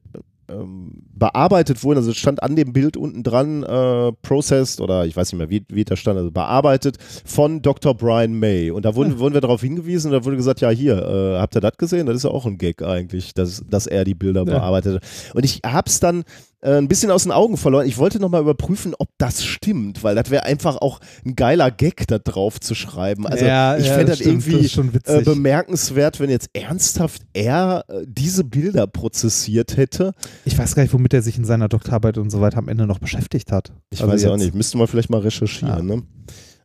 ähm, 0.50 0.92
bearbeitet 1.14 1.82
wurden, 1.84 1.98
also 1.98 2.10
es 2.10 2.16
stand 2.16 2.42
an 2.42 2.56
dem 2.56 2.72
Bild 2.72 2.96
unten 2.96 3.22
dran, 3.22 3.62
äh, 3.62 4.12
processed 4.22 4.80
oder 4.80 5.06
ich 5.06 5.16
weiß 5.16 5.32
nicht 5.32 5.38
mehr, 5.38 5.50
wie, 5.50 5.64
wie 5.68 5.84
da 5.84 5.96
stand, 5.96 6.18
also 6.18 6.30
bearbeitet 6.30 6.96
von 7.24 7.62
Dr. 7.62 7.94
Brian 7.94 8.38
May. 8.38 8.70
Und 8.70 8.84
da 8.84 8.94
wurden, 8.94 9.18
wurden 9.18 9.34
wir 9.34 9.40
darauf 9.40 9.60
hingewiesen 9.60 10.12
und 10.12 10.18
da 10.18 10.24
wurde 10.24 10.36
gesagt, 10.36 10.60
ja 10.60 10.70
hier, 10.70 10.96
äh, 10.98 11.38
habt 11.38 11.54
ihr 11.56 11.60
das 11.60 11.76
gesehen? 11.76 12.06
Das 12.06 12.16
ist 12.16 12.24
ja 12.24 12.30
auch 12.30 12.46
ein 12.46 12.58
Gag 12.58 12.82
eigentlich, 12.82 13.34
dass, 13.34 13.62
dass 13.68 13.86
er 13.86 14.04
die 14.04 14.14
Bilder 14.14 14.40
Ja. 14.40 14.58
bearbeitet. 14.58 15.02
Und 15.34 15.44
ich 15.44 15.60
hab's 15.64 16.00
dann 16.00 16.24
äh, 16.62 16.76
ein 16.76 16.88
bisschen 16.88 17.10
aus 17.10 17.22
den 17.24 17.32
Augen 17.32 17.56
verloren. 17.56 17.86
Ich 17.86 17.98
wollte 17.98 18.20
nochmal 18.20 18.42
überprüfen, 18.42 18.94
ob 18.98 19.08
das 19.18 19.44
stimmt, 19.44 20.02
weil 20.04 20.14
das 20.14 20.30
wäre 20.30 20.44
einfach 20.44 20.76
auch 20.76 21.00
ein 21.24 21.36
geiler 21.36 21.70
Gag 21.70 22.06
da 22.08 22.18
drauf 22.18 22.60
zu 22.60 22.74
schreiben. 22.74 23.26
Also 23.26 23.44
ja, 23.44 23.76
ich 23.76 23.86
ja, 23.86 23.94
fände 23.94 24.10
das 24.12 24.18
stimmt, 24.18 24.46
irgendwie 24.46 24.68
schon 24.68 24.90
äh, 25.06 25.22
bemerkenswert, 25.22 26.20
wenn 26.20 26.30
jetzt 26.30 26.50
ernsthaft 26.52 27.22
er 27.32 27.84
äh, 27.88 28.04
diese 28.06 28.44
Bilder 28.44 28.86
prozessiert 28.86 29.76
hätte. 29.76 30.12
ich 30.44 30.56
weiß 30.58 30.74
gar 30.74 30.82
nicht, 30.82 30.92
womit 30.92 31.14
er 31.14 31.22
sich 31.22 31.38
in 31.38 31.44
seiner 31.44 31.68
Doktorarbeit 31.68 32.18
und 32.18 32.30
so 32.30 32.40
weiter 32.40 32.58
am 32.58 32.68
Ende 32.68 32.86
noch 32.86 32.98
beschäftigt 32.98 33.52
hat. 33.52 33.72
Ich 33.90 34.00
Also 34.00 34.12
weiß 34.12 34.24
auch 34.26 34.30
jetzt- 34.32 34.40
nicht, 34.44 34.54
müsste 34.54 34.78
man 34.78 34.86
vielleicht 34.86 35.10
mal 35.10 35.20
recherchieren. 35.20 35.88
Ja. 35.88 35.96
Ne? 35.96 36.02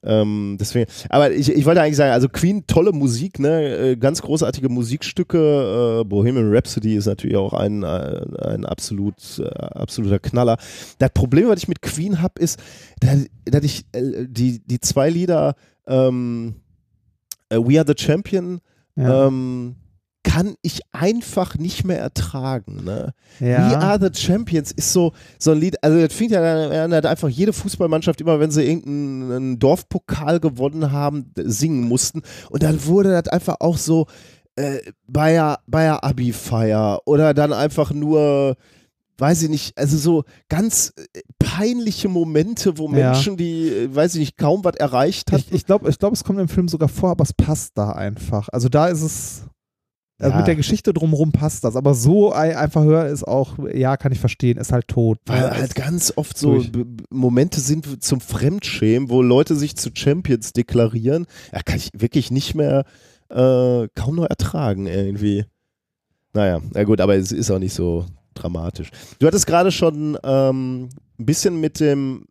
Ähm, 0.06 0.58
deswegen, 0.60 0.90
aber 1.10 1.32
ich, 1.32 1.50
ich 1.50 1.66
wollte 1.66 1.82
eigentlich 1.82 1.96
sagen, 1.98 2.12
also 2.14 2.30
Queen, 2.30 2.66
tolle 2.68 2.92
Musik, 2.92 3.40
ne? 3.40 3.92
äh, 3.92 3.96
ganz 3.98 4.22
großartige 4.22 4.70
Musikstücke. 4.70 6.02
Äh, 6.02 6.04
Bohemian 6.06 6.54
Rhapsody 6.54 6.96
ist 6.96 7.08
natürlich 7.08 7.38
auch 7.38 7.54
ein, 7.54 7.84
ein, 7.84 8.36
ein 8.38 8.66
absolut, 8.66 9.16
äh, 9.40 9.48
absoluter 9.48 10.20
Knaller. 10.20 10.58
Das 11.00 11.10
Problem, 11.12 11.50
was 11.50 11.60
ich 11.60 11.68
mit 11.68 11.82
Queen 11.82 12.22
habe, 12.22 12.40
ist, 12.40 12.60
dass, 13.00 13.26
dass 13.46 13.64
ich 13.64 13.86
äh, 13.94 14.26
die, 14.28 14.60
die 14.66 14.80
zwei 14.80 15.10
Lieder 15.10 15.56
ähm, 15.88 16.56
äh, 17.50 17.58
We 17.58 17.80
Are 17.80 17.86
the 17.88 17.96
Champion 17.98 18.60
Ja. 18.96 19.28
ähm, 19.28 19.76
kann 20.26 20.56
ich 20.64 20.82
einfach 20.92 21.56
nicht 21.56 21.86
mehr 21.86 22.00
ertragen. 22.00 22.84
Ne? 22.84 23.14
ja. 23.40 23.70
We 23.72 23.78
Are 23.78 24.00
the 24.02 24.20
Champions 24.20 24.72
ist 24.72 24.92
so, 24.92 25.14
so 25.40 25.52
ein 25.52 25.60
Lied, 25.60 25.82
also 25.84 25.98
das 26.02 26.12
fängt 26.14 26.32
ja 26.32 26.84
an, 26.84 26.92
dass 26.92 27.06
einfach 27.06 27.30
jede 27.30 27.54
Fußballmannschaft 27.54 28.20
immer, 28.20 28.40
wenn 28.40 28.52
sie 28.52 28.64
irgendeinen 28.64 29.60
Dorfpokal 29.60 30.40
gewonnen 30.40 30.92
haben, 30.92 31.32
singen 31.38 31.88
mussten. 31.88 32.24
Und 32.50 32.64
dann 32.64 32.84
wurde 32.86 33.12
das 33.12 33.32
einfach 33.32 33.58
auch 33.60 33.78
so 33.78 34.08
äh, 34.56 34.80
bei 35.08 35.34
der, 35.34 35.60
bei 35.68 35.84
der 35.84 36.04
Abi-Feier 36.04 37.02
oder 37.06 37.34
dann 37.36 37.54
einfach 37.54 37.92
nur, 37.92 38.56
weiß 39.20 39.44
ich 39.44 39.50
nicht, 39.50 39.78
also 39.78 39.96
so 39.96 40.24
ganz 40.50 40.92
äh, 40.98 41.22
peinliche 41.38 42.10
Momente, 42.10 42.78
wo 42.80 42.90
Ja. 42.90 43.12
Menschen, 43.12 43.38
die, 43.38 43.70
äh, 43.70 43.96
weiß 43.96 44.16
ich 44.16 44.22
nicht, 44.22 44.38
kaum 44.38 44.64
was 44.64 44.76
erreicht 44.76 45.32
hatten. 45.32 45.44
Ich, 45.50 45.54
ich 45.54 45.66
glaube, 45.66 45.88
ich 45.90 46.00
glaub, 46.00 46.14
es 46.14 46.24
kommt 46.24 46.40
im 46.40 46.48
Film 46.48 46.68
sogar 46.68 46.90
vor, 46.90 47.12
aber 47.12 47.24
es 47.24 47.34
passt 47.34 47.78
da 47.78 47.92
einfach. 47.92 48.50
Also 48.52 48.70
da 48.70 48.88
ist 48.88 49.02
es. 49.04 49.44
Also 50.18 50.32
Ja. 50.32 50.38
mit 50.38 50.48
der 50.48 50.56
Geschichte 50.56 50.94
drumherum 50.94 51.32
passt 51.34 51.64
das, 51.66 51.76
aber 51.76 51.94
so 51.94 52.34
ei- 52.34 52.58
einfach 52.58 52.84
hören 52.84 53.08
ist 53.12 53.28
auch, 53.28 53.58
ja, 53.74 53.98
kann 53.98 54.14
ich 54.14 54.20
verstehen, 54.20 54.58
ist 54.58 54.72
halt 54.72 54.88
tot. 54.88 55.20
Weil 55.26 55.42
Ja, 55.42 55.52
halt 55.52 55.76
ganz 55.76 56.14
oft 56.16 56.38
so 56.38 56.64
Momente 57.10 57.60
sind 57.60 58.02
zum 58.02 58.22
Fremdschämen, 58.22 59.10
wo 59.10 59.22
Leute 59.22 59.56
sich 59.56 59.76
zu 59.76 59.90
Champions 59.94 60.54
deklarieren. 60.54 61.26
Ja, 61.54 61.62
kann 61.64 61.76
ich 61.78 61.90
wirklich 61.94 62.32
nicht 62.32 62.56
mehr 62.56 62.86
äh, 63.30 63.88
kaum 63.96 64.16
noch 64.16 64.30
ertragen 64.30 64.88
irgendwie. 64.88 65.46
Naja, 66.34 66.62
na 66.74 66.84
gut, 66.84 67.02
aber 67.02 67.16
es 67.16 67.32
ist 67.32 67.52
auch 67.52 67.60
nicht 67.60 67.74
so 67.74 68.06
dramatisch. 68.36 68.92
Du 69.20 69.28
hattest 69.28 69.48
gerade 69.48 69.72
schon 69.72 70.18
ähm, 70.24 70.90
ein 71.20 71.26
bisschen 71.26 71.60
mit 71.60 71.80
dem 71.80 72.26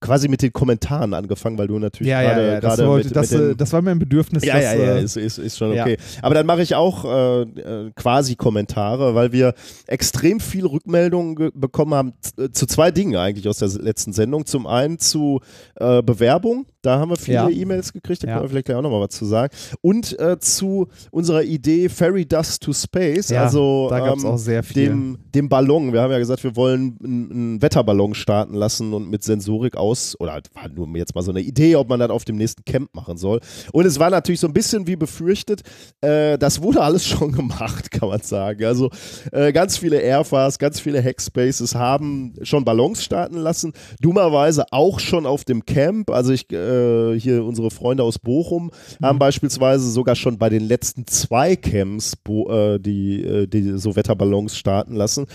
quasi 0.00 0.28
mit 0.28 0.42
den 0.42 0.52
Kommentaren 0.52 1.12
angefangen, 1.12 1.58
weil 1.58 1.66
du 1.66 1.78
natürlich 1.78 2.10
ja, 2.10 2.22
ja, 2.22 2.28
gerade 2.34 2.46
ja, 2.46 2.60
das, 2.60 2.76
gerade 2.76 2.88
wollte, 2.88 3.08
mit, 3.08 3.16
das, 3.16 3.30
mit 3.32 3.40
äh, 3.40 3.56
das 3.56 3.72
war 3.72 3.82
mir 3.82 3.90
ein 3.90 3.98
Bedürfnis. 3.98 4.44
ja, 4.44 4.54
dass, 4.54 4.62
ja, 4.62 4.74
ja, 4.74 4.96
äh, 4.96 5.02
ist, 5.02 5.16
ist, 5.16 5.38
ist 5.38 5.58
schon 5.58 5.72
ja. 5.72 5.82
okay. 5.82 5.96
Aber 6.22 6.34
dann 6.34 6.46
mache 6.46 6.62
ich 6.62 6.74
auch 6.74 7.04
äh, 7.04 7.42
äh, 7.42 7.90
quasi 7.96 8.36
Kommentare, 8.36 9.14
weil 9.14 9.32
wir 9.32 9.54
extrem 9.86 10.38
viel 10.40 10.66
Rückmeldungen 10.66 11.34
ge- 11.34 11.50
bekommen 11.54 11.94
haben 11.94 12.12
zu 12.52 12.66
zwei 12.66 12.90
Dingen 12.90 13.16
eigentlich 13.16 13.48
aus 13.48 13.58
der 13.58 13.68
letzten 13.68 14.12
Sendung. 14.12 14.46
Zum 14.46 14.66
einen 14.66 14.98
zu 14.98 15.40
äh, 15.76 16.02
Bewerbung, 16.02 16.66
da 16.88 16.98
haben 16.98 17.10
wir 17.10 17.16
viele 17.16 17.36
Ja. 17.36 17.48
E-Mails 17.48 17.92
gekriegt, 17.92 18.22
da 18.24 18.28
Ja. 18.28 18.32
können 18.34 18.44
wir 18.44 18.48
vielleicht 18.50 18.66
gleich 18.66 18.78
auch 18.78 18.82
nochmal 18.82 19.00
was 19.02 19.10
zu 19.14 19.24
sagen. 19.26 19.54
Und 19.82 20.18
äh, 20.18 20.38
zu 20.38 20.88
unserer 21.10 21.42
Idee 21.42 21.88
Fairy 21.88 22.24
Dust 22.26 22.62
to 22.62 22.72
Space, 22.72 23.28
Ja, 23.28 23.44
also 23.44 23.88
da 23.90 24.00
gab 24.00 24.16
es 24.16 24.24
ähm, 24.24 24.30
auch 24.30 24.38
sehr 24.38 24.62
viel. 24.62 24.86
dem, 24.88 25.18
dem 25.34 25.48
Ballon. 25.48 25.92
Wir 25.92 26.00
haben 26.02 26.10
ja 26.10 26.18
gesagt, 26.18 26.42
wir 26.44 26.56
wollen 26.56 26.96
einen, 27.04 27.30
einen 27.30 27.62
Wetterballon 27.62 28.14
starten 28.14 28.54
lassen 28.54 28.92
und 28.94 29.10
mit 29.10 29.22
Sensorik 29.22 29.76
aus, 29.76 30.16
oder 30.18 30.32
halt 30.32 30.48
war 30.54 30.68
nur 30.68 30.88
jetzt 30.96 31.14
mal 31.14 31.22
so 31.22 31.30
eine 31.30 31.40
Idee, 31.40 31.76
ob 31.76 31.88
man 31.88 32.00
das 32.00 32.10
auf 32.10 32.24
dem 32.24 32.36
nächsten 32.36 32.64
Camp 32.64 32.94
machen 32.94 33.16
soll. 33.16 33.40
Und 33.72 33.84
es 33.86 33.98
war 33.98 34.10
natürlich 34.10 34.40
so 34.40 34.46
ein 34.46 34.52
bisschen 34.54 34.86
wie 34.86 34.96
befürchtet, 34.96 35.62
äh, 36.00 36.38
das 36.38 36.62
wurde 36.62 36.80
alles 36.82 37.04
schon 37.06 37.32
gemacht, 37.32 37.90
kann 37.90 38.08
man 38.08 38.20
sagen. 38.22 38.64
Also 38.64 38.90
äh, 39.32 39.52
ganz 39.52 39.76
viele 39.76 39.98
Airfars, 40.00 40.58
ganz 40.58 40.80
viele 40.80 41.02
Hackspaces 41.02 41.74
haben 41.74 42.32
schon 42.42 42.64
Ballons 42.64 43.04
starten 43.04 43.36
lassen, 43.36 43.72
dummerweise 44.00 44.64
auch 44.70 45.00
schon 45.00 45.26
auf 45.26 45.44
dem 45.44 45.64
Camp. 45.66 46.10
Also 46.10 46.32
ich, 46.32 46.50
äh, 46.52 46.77
hier 47.18 47.44
unsere 47.44 47.70
Freunde 47.70 48.02
aus 48.02 48.18
Bochum 48.18 48.70
haben 49.02 49.18
beispielsweise 49.18 49.90
sogar 49.90 50.16
schon 50.16 50.38
bei 50.38 50.48
den 50.48 50.62
letzten 50.62 51.06
zwei 51.06 51.56
Camps 51.56 52.16
bo 52.16 52.48
äh, 52.50 52.78
die, 52.78 53.22
äh, 53.24 53.46
die 53.46 53.78
so 53.78 53.96
Wetterballons 53.96 54.56
starten 54.56 54.94
lassen. 54.94 55.26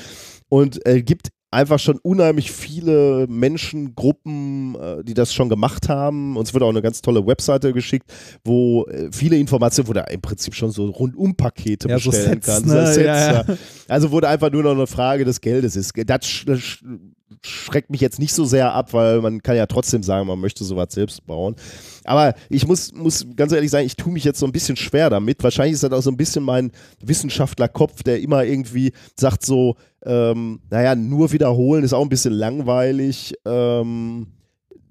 Und 0.50 0.86
äh, 0.86 1.02
gibt 1.02 1.30
einfach 1.54 1.80
schon 1.80 2.00
unheimlich 2.00 2.52
viele 2.52 3.28
Menschen, 3.28 3.96
Gruppen, 3.96 4.76
äh, 4.76 5.04
die 5.04 5.14
das 5.14 5.34
schon 5.34 5.50
gemacht 5.50 5.88
haben. 5.88 6.36
Uns 6.36 6.54
wird 6.54 6.64
auch 6.64 6.70
eine 6.70 6.82
ganz 6.82 7.02
tolle 7.02 7.26
Webseite 7.26 7.74
geschickt, 7.74 8.12
wo 8.44 8.86
äh, 8.86 9.10
viele 9.12 9.38
Informationen, 9.38 9.88
wo 9.88 9.94
du 9.94 10.04
im 10.12 10.22
Prinzip 10.22 10.56
schon 10.56 10.72
so 10.72 10.88
Rundum-Pakete 10.88 11.88
Ja, 11.88 12.00
so 12.00 12.10
bestellen 12.10 12.41
Sets, 12.41 12.46
kannst. 12.48 12.66
ne? 12.66 12.88
Sets, 12.88 13.06
Ja, 13.06 13.34
ja. 13.34 13.46
Also 13.88 14.12
wo 14.12 14.20
da 14.20 14.30
einfach 14.30 14.52
nur 14.52 14.64
noch 14.64 14.72
eine 14.72 14.88
Frage 14.88 15.26
des 15.26 15.39
Geldes 15.41 15.76
ist. 15.76 15.94
Das 16.06 16.44
das 16.46 16.80
schreckt 17.42 17.90
mich 17.90 18.02
jetzt 18.02 18.20
nicht 18.20 18.34
so 18.34 18.46
sehr 18.46 18.74
ab, 18.74 18.94
weil 18.94 19.22
man 19.22 19.42
kann 19.42 19.56
ja 19.56 19.66
trotzdem 19.66 20.04
sagen, 20.04 20.28
man 20.28 20.40
möchte 20.40 20.64
sowas 20.64 20.88
selbst 20.92 21.26
bauen. 21.26 21.56
Aber 22.04 22.34
ich 22.50 22.68
muss, 22.68 22.94
muss 22.94 23.26
ganz 23.36 23.52
ehrlich 23.52 23.72
sagen, 23.72 23.86
ich 23.86 23.96
tue 23.96 24.12
mich 24.12 24.24
jetzt 24.24 24.40
so 24.40 24.46
ein 24.46 24.52
bisschen 24.52 24.76
schwer 24.76 25.10
damit. 25.10 25.44
Wahrscheinlich 25.44 25.74
ist 25.74 25.84
das 25.84 25.92
auch 25.92 26.02
so 26.02 26.12
ein 26.12 26.18
bisschen 26.18 26.44
mein 26.44 26.72
Wissenschaftlerkopf, 27.02 28.04
der 28.04 28.22
immer 28.22 28.44
irgendwie 28.44 28.92
sagt 29.16 29.46
so, 29.46 29.76
ähm, 30.06 30.60
naja, 30.70 30.96
nur 30.96 31.32
wiederholen 31.32 31.84
ist 31.84 31.94
auch 31.94 32.02
ein 32.02 32.10
bisschen 32.10 32.34
langweilig. 32.34 33.34
Ähm, 33.46 34.28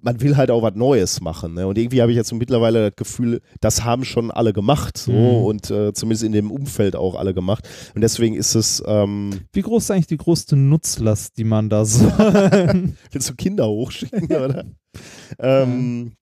man 0.02 0.20
will 0.20 0.36
halt 0.36 0.50
auch 0.50 0.62
was 0.62 0.74
Neues 0.74 1.20
machen. 1.20 1.54
Ne? 1.54 1.66
Und 1.66 1.78
irgendwie 1.78 2.02
habe 2.02 2.10
ich 2.12 2.16
jetzt 2.16 2.28
so 2.28 2.36
mittlerweile 2.36 2.90
das 2.90 2.96
Gefühl, 2.96 3.40
das 3.60 3.84
haben 3.84 4.04
schon 4.04 4.30
alle 4.30 4.52
gemacht. 4.52 4.98
So, 4.98 5.12
Mhm. 5.12 5.44
Und 5.44 5.70
äh, 5.70 5.92
zumindest 5.92 6.24
in 6.24 6.32
dem 6.32 6.50
Umfeld 6.50 6.96
auch 6.96 7.14
alle 7.14 7.34
gemacht. 7.34 7.68
Und 7.94 8.00
deswegen 8.00 8.34
ist 8.34 8.54
es, 8.54 8.82
ähm, 8.86 9.40
Wie 9.52 9.62
groß 9.62 9.84
ist 9.84 9.90
eigentlich 9.90 10.06
die 10.06 10.16
größte 10.16 10.56
Nutzlast, 10.56 11.36
die 11.38 11.44
man 11.44 11.68
da 11.68 11.84
so. 11.84 12.04
willst 13.10 13.30
du 13.30 13.34
Kinder 13.34 13.68
hochschicken, 13.68 14.24
oder? 14.30 14.64
ähm, 15.38 16.12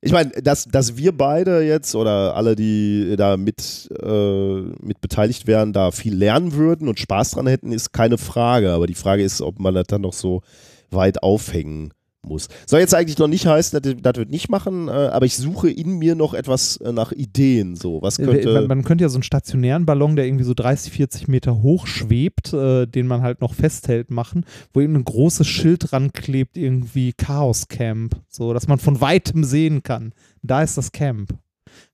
ich 0.00 0.12
meine, 0.12 0.30
dass, 0.30 0.64
dass 0.64 0.96
wir 0.96 1.16
beide 1.16 1.62
jetzt 1.62 1.94
oder 1.94 2.34
alle, 2.36 2.54
die 2.54 3.14
da 3.16 3.36
mit, 3.36 3.88
äh, 4.02 4.60
mit 4.80 5.00
beteiligt 5.00 5.46
wären, 5.46 5.72
da 5.72 5.90
viel 5.90 6.14
lernen 6.14 6.52
würden 6.52 6.88
und 6.88 7.00
Spaß 7.00 7.32
dran 7.32 7.46
hätten, 7.46 7.72
ist 7.72 7.92
keine 7.92 8.18
Frage. 8.18 8.70
Aber 8.70 8.86
die 8.86 8.94
Frage 8.94 9.22
ist, 9.22 9.40
ob 9.40 9.58
man 9.58 9.74
das 9.74 9.86
dann 9.88 10.02
noch 10.02 10.12
so 10.12 10.42
weit 10.90 11.22
aufhängen 11.22 11.92
muss. 12.26 12.48
Soll 12.66 12.80
jetzt 12.80 12.94
eigentlich 12.94 13.18
noch 13.18 13.28
nicht 13.28 13.46
heißen, 13.46 13.80
dass 13.80 13.94
das 14.00 14.16
wird 14.16 14.30
nicht 14.30 14.48
machen, 14.48 14.88
äh, 14.88 14.90
aber 14.90 15.26
ich 15.26 15.36
suche 15.36 15.70
in 15.70 15.98
mir 15.98 16.14
noch 16.14 16.34
etwas 16.34 16.76
äh, 16.78 16.92
nach 16.92 17.12
Ideen. 17.12 17.76
So, 17.76 18.02
was 18.02 18.18
könnte. 18.18 18.52
man, 18.52 18.66
man 18.66 18.84
könnte 18.84 19.02
ja 19.02 19.08
so 19.08 19.16
einen 19.16 19.22
stationären 19.22 19.86
Ballon, 19.86 20.16
der 20.16 20.26
irgendwie 20.26 20.44
so 20.44 20.54
30, 20.54 20.92
40 20.92 21.28
Meter 21.28 21.62
hoch 21.62 21.86
schwebt, 21.86 22.52
äh, 22.52 22.86
den 22.86 23.06
man 23.06 23.22
halt 23.22 23.40
noch 23.40 23.54
festhält, 23.54 24.10
machen, 24.10 24.44
wo 24.72 24.80
eben 24.80 24.96
ein 24.96 25.04
großes 25.04 25.46
Schild 25.46 25.90
dran 25.90 26.12
klebt, 26.12 26.56
irgendwie 26.56 27.12
Chaos 27.12 27.68
Camp, 27.68 28.16
so 28.28 28.52
dass 28.52 28.68
man 28.68 28.78
von 28.78 29.00
weitem 29.00 29.44
sehen 29.44 29.82
kann. 29.82 30.12
Da 30.42 30.62
ist 30.62 30.76
das 30.76 30.92
Camp. 30.92 31.30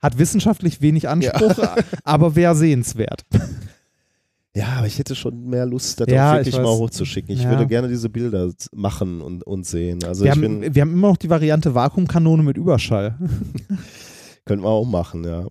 Hat 0.01 0.19
wissenschaftlich 0.19 0.81
wenig 0.81 1.09
Anspruch, 1.09 1.57
aber 2.05 2.37
wäre 2.37 2.55
sehenswert. 2.55 3.25
Ja, 4.55 4.75
aber 4.79 4.87
ich 4.87 4.99
hätte 4.99 5.15
schon 5.15 5.47
mehr 5.49 5.65
Lust, 5.65 6.01
das 6.01 6.09
Ja, 6.09 6.35
wirklich 6.37 6.57
mal 6.57 6.67
hochzuschicken. 6.67 7.35
Ich 7.35 7.43
Ja. 7.43 7.51
würde 7.51 7.67
gerne 7.67 7.89
diese 7.89 8.11
Bilder 8.11 8.51
machen 8.75 9.23
und, 9.23 9.43
und 9.45 9.65
sehen. 9.67 10.05
Also 10.05 10.25
Wir 10.25 10.33
ich 10.33 10.37
haben, 10.37 10.61
bin, 10.61 10.75
wir 10.75 10.83
haben 10.83 10.93
immer 10.93 11.09
noch 11.09 11.17
die 11.17 11.31
Variante 11.31 11.75
Vakuumkanone 11.75 12.43
mit 12.43 12.59
Überschall. 12.59 13.17
könnten 14.45 14.65
wir 14.65 14.69
auch 14.69 14.85
machen, 14.85 15.25
ja. 15.25 15.47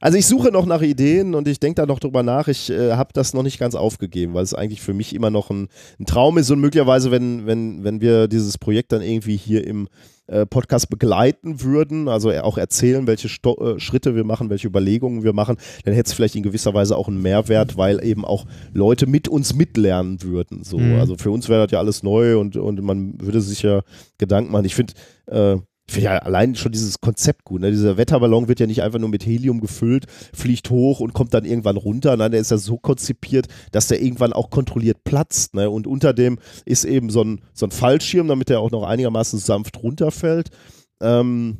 Also 0.00 0.16
ich 0.16 0.26
suche 0.26 0.50
noch 0.50 0.64
nach 0.66 0.80
Ideen 0.82 1.34
und 1.34 1.46
ich 1.46 1.60
denke 1.60 1.80
da 1.80 1.86
noch 1.86 1.98
drüber 1.98 2.22
nach. 2.22 2.48
Ich 2.48 2.70
äh, 2.70 2.92
habe 2.92 3.10
das 3.12 3.34
noch 3.34 3.42
nicht 3.42 3.58
ganz 3.58 3.74
aufgegeben, 3.74 4.32
weil 4.34 4.44
es 4.44 4.54
eigentlich 4.54 4.80
für 4.80 4.94
mich 4.94 5.14
immer 5.14 5.30
noch 5.30 5.50
ein, 5.50 5.68
ein 6.00 6.06
Traum 6.06 6.38
ist 6.38 6.50
und 6.50 6.60
möglicherweise, 6.60 7.10
wenn, 7.10 7.46
wenn, 7.46 7.84
wenn 7.84 8.00
wir 8.00 8.28
dieses 8.28 8.58
Projekt 8.58 8.92
dann 8.92 9.02
irgendwie 9.02 9.36
hier 9.36 9.66
im 9.66 9.88
äh, 10.32 10.46
Podcast 10.46 10.88
begleiten 10.88 11.62
würden, 11.62 12.08
also 12.08 12.30
auch 12.30 12.58
erzählen, 12.58 13.06
welche 13.06 13.28
Sto 13.28 13.74
äh, 13.76 13.78
Schritte 13.78 14.14
wir 14.16 14.24
machen, 14.24 14.50
welche 14.50 14.68
Überlegungen 14.68 15.22
wir 15.22 15.32
machen, 15.32 15.56
dann 15.84 15.94
hätte 15.94 16.08
es 16.08 16.14
vielleicht 16.14 16.36
in 16.36 16.42
gewisser 16.42 16.74
Weise 16.74 16.96
auch 16.96 17.08
einen 17.08 17.20
Mehrwert, 17.20 17.76
weil 17.76 18.04
eben 18.04 18.24
auch 18.24 18.46
Leute 18.72 19.06
mit 19.06 19.28
uns 19.28 19.54
mitlernen 19.54 20.22
würden. 20.22 20.64
So. 20.64 20.78
Mhm. 20.78 20.98
Also 20.98 21.16
für 21.16 21.30
uns 21.30 21.48
wäre 21.48 21.64
das 21.64 21.72
ja 21.72 21.78
alles 21.78 22.02
neu 22.02 22.38
und, 22.38 22.56
und 22.56 22.80
man 22.82 23.20
würde 23.20 23.40
sich 23.40 23.62
ja 23.62 23.82
Gedanken 24.18 24.52
machen. 24.52 24.64
Ich 24.64 24.74
finde, 24.74 24.94
äh, 25.26 25.56
finde 25.88 26.04
ja 26.04 26.18
allein 26.18 26.54
schon 26.54 26.72
dieses 26.72 27.00
Konzept 27.00 27.44
gut. 27.44 27.60
Ne? 27.60 27.70
Dieser 27.70 27.96
Wetterballon 27.96 28.48
wird 28.48 28.60
ja 28.60 28.66
nicht 28.66 28.82
einfach 28.82 28.98
nur 28.98 29.08
mit 29.08 29.26
Helium 29.26 29.60
gefüllt, 29.60 30.06
fliegt 30.32 30.70
hoch 30.70 31.00
und 31.00 31.12
kommt 31.12 31.34
dann 31.34 31.44
irgendwann 31.44 31.76
runter. 31.76 32.16
Nein, 32.16 32.32
der 32.32 32.40
ist 32.40 32.50
ja 32.50 32.58
so 32.58 32.78
konzipiert, 32.78 33.48
dass 33.72 33.88
der 33.88 34.02
irgendwann 34.02 34.32
auch 34.32 34.50
kontrolliert 34.50 35.04
platzt. 35.04 35.54
Ne? 35.54 35.68
Und 35.68 35.86
unter 35.86 36.12
dem 36.12 36.38
ist 36.64 36.84
eben 36.84 37.10
so 37.10 37.22
ein, 37.22 37.42
so 37.52 37.66
ein 37.66 37.70
Fallschirm, 37.70 38.28
damit 38.28 38.48
der 38.48 38.60
auch 38.60 38.70
noch 38.70 38.84
einigermaßen 38.84 39.38
sanft 39.38 39.82
runterfällt. 39.82 40.50
Ähm, 41.00 41.58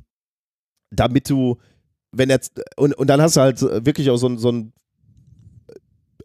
damit 0.90 1.28
du, 1.28 1.58
wenn 2.12 2.30
jetzt, 2.30 2.60
und, 2.76 2.94
und 2.94 3.08
dann 3.08 3.20
hast 3.20 3.36
du 3.36 3.40
halt 3.40 3.60
wirklich 3.60 4.10
auch 4.10 4.18
so 4.18 4.28
ein, 4.28 4.38
so 4.38 4.50
ein 4.50 4.72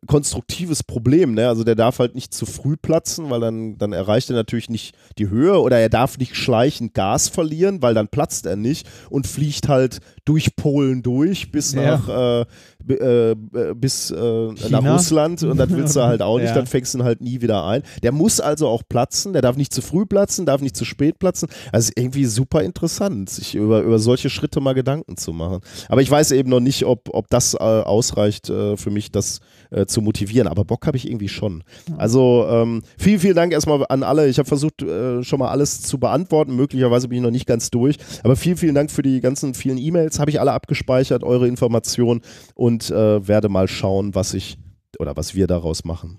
konstruktives 0.08 0.84
Problem, 0.84 1.34
ne? 1.34 1.48
Also 1.48 1.64
der 1.64 1.76
darf 1.76 2.00
halt 2.00 2.16
nicht 2.16 2.34
zu 2.34 2.46
früh 2.46 2.76
platzen, 2.78 3.30
weil 3.30 3.40
dann, 3.42 3.78
dann 3.78 3.94
erreicht 3.94 4.30
er 4.30 4.36
natürlich 4.36 4.70
nicht 4.70 4.96
die 5.18 5.30
Höhe 5.30 5.60
oder 5.60 5.78
er 5.80 5.90
darf 5.90 6.18
nicht 6.18 6.36
schleichend 6.36 6.94
Gas 6.94 7.28
verlieren, 7.30 7.82
weil 7.82 7.94
dann 7.94 8.08
platzt 8.08 8.46
er 8.46 8.56
nicht 8.56 8.88
und 9.10 9.28
fliegt 9.28 9.68
halt 9.70 10.00
durch 10.26 10.56
Polen 10.56 11.04
durch 11.04 11.52
bis 11.52 11.74
Ja. 11.74 11.98
nach 11.98 12.10
äh, 12.10 12.46
äh, 12.94 13.36
b- 13.36 13.74
bis 13.76 14.12
äh, 14.12 14.48
nach? 14.70 14.84
Russland 14.96 15.44
und 15.44 15.58
das 15.58 15.70
willst 15.70 15.96
du 15.96 16.02
halt 16.04 16.22
auch 16.22 16.38
nicht, 16.38 16.48
Ja. 16.50 16.56
dann 16.56 16.68
fängst 16.68 16.94
du 16.94 17.00
ihn 17.00 17.04
halt 17.04 17.22
nie 17.22 17.42
wieder 17.42 17.66
ein. 17.66 17.84
Der 18.04 18.12
muss 18.12 18.40
also 18.40 18.68
auch 18.68 18.84
platzen, 18.88 19.34
der 19.34 19.42
darf 19.42 19.58
nicht 19.58 19.74
zu 19.74 19.82
früh 19.82 20.06
platzen, 20.06 20.46
darf 20.46 20.62
nicht 20.62 20.76
zu 20.78 20.86
spät 20.86 21.20
platzen. 21.20 21.50
Also 21.72 21.92
irgendwie 21.96 22.26
super 22.26 22.64
interessant, 22.64 23.30
sich 23.30 23.56
über, 23.56 23.82
über 23.82 24.00
solche 24.00 24.30
Schritte 24.30 24.62
mal 24.62 24.74
Gedanken 24.74 25.18
zu 25.18 25.34
machen. 25.34 25.60
Aber 25.90 26.02
ich 26.02 26.10
weiß 26.10 26.32
eben 26.32 26.50
noch 26.50 26.62
nicht, 26.62 26.86
ob, 26.86 27.10
ob 27.14 27.30
das 27.30 27.54
äh, 27.56 27.58
ausreicht 27.58 28.50
äh, 28.50 28.78
für 28.78 28.90
mich, 28.92 29.12
das 29.12 29.40
äh, 29.72 29.86
zu 29.86 30.02
motivieren. 30.02 30.48
Aber 30.48 30.66
Bock 30.66 30.86
habe 30.88 30.98
ich 30.98 31.08
irgendwie 31.08 31.30
schon. 31.30 31.64
Also 31.98 32.46
ähm, 32.50 32.82
vielen, 32.98 33.20
vielen 33.20 33.36
Dank 33.36 33.54
erstmal 33.54 33.86
an 33.90 34.04
alle. 34.04 34.28
Ich 34.28 34.38
habe 34.40 34.48
versucht, 34.48 34.82
äh, 34.82 35.24
schon 35.24 35.40
mal 35.40 35.50
alles 35.50 35.82
zu 35.82 36.00
beantworten. 36.00 36.56
Möglicherweise 36.56 37.08
bin 37.08 37.18
ich 37.20 37.24
noch 37.24 37.32
nicht 37.32 37.46
ganz 37.48 37.70
durch. 37.70 37.98
Aber 38.24 38.36
vielen, 38.36 38.58
vielen 38.58 38.76
Dank 38.76 38.92
für 38.92 39.02
die 39.02 39.20
ganzen 39.22 39.54
vielen 39.54 39.78
E-Mails. 39.78 40.20
Habe 40.20 40.32
ich 40.32 40.40
alle 40.40 40.52
abgespeichert, 40.54 41.24
eure 41.24 41.48
Informationen 41.48 42.22
und 42.56 42.90
äh, 42.92 43.28
werde 43.28 43.50
mal 43.50 43.68
schauen, 43.68 44.16
was 44.16 44.34
ich 44.34 44.58
oder 45.00 45.16
was 45.18 45.36
wir 45.36 45.48
daraus 45.48 45.84
machen. 45.86 46.18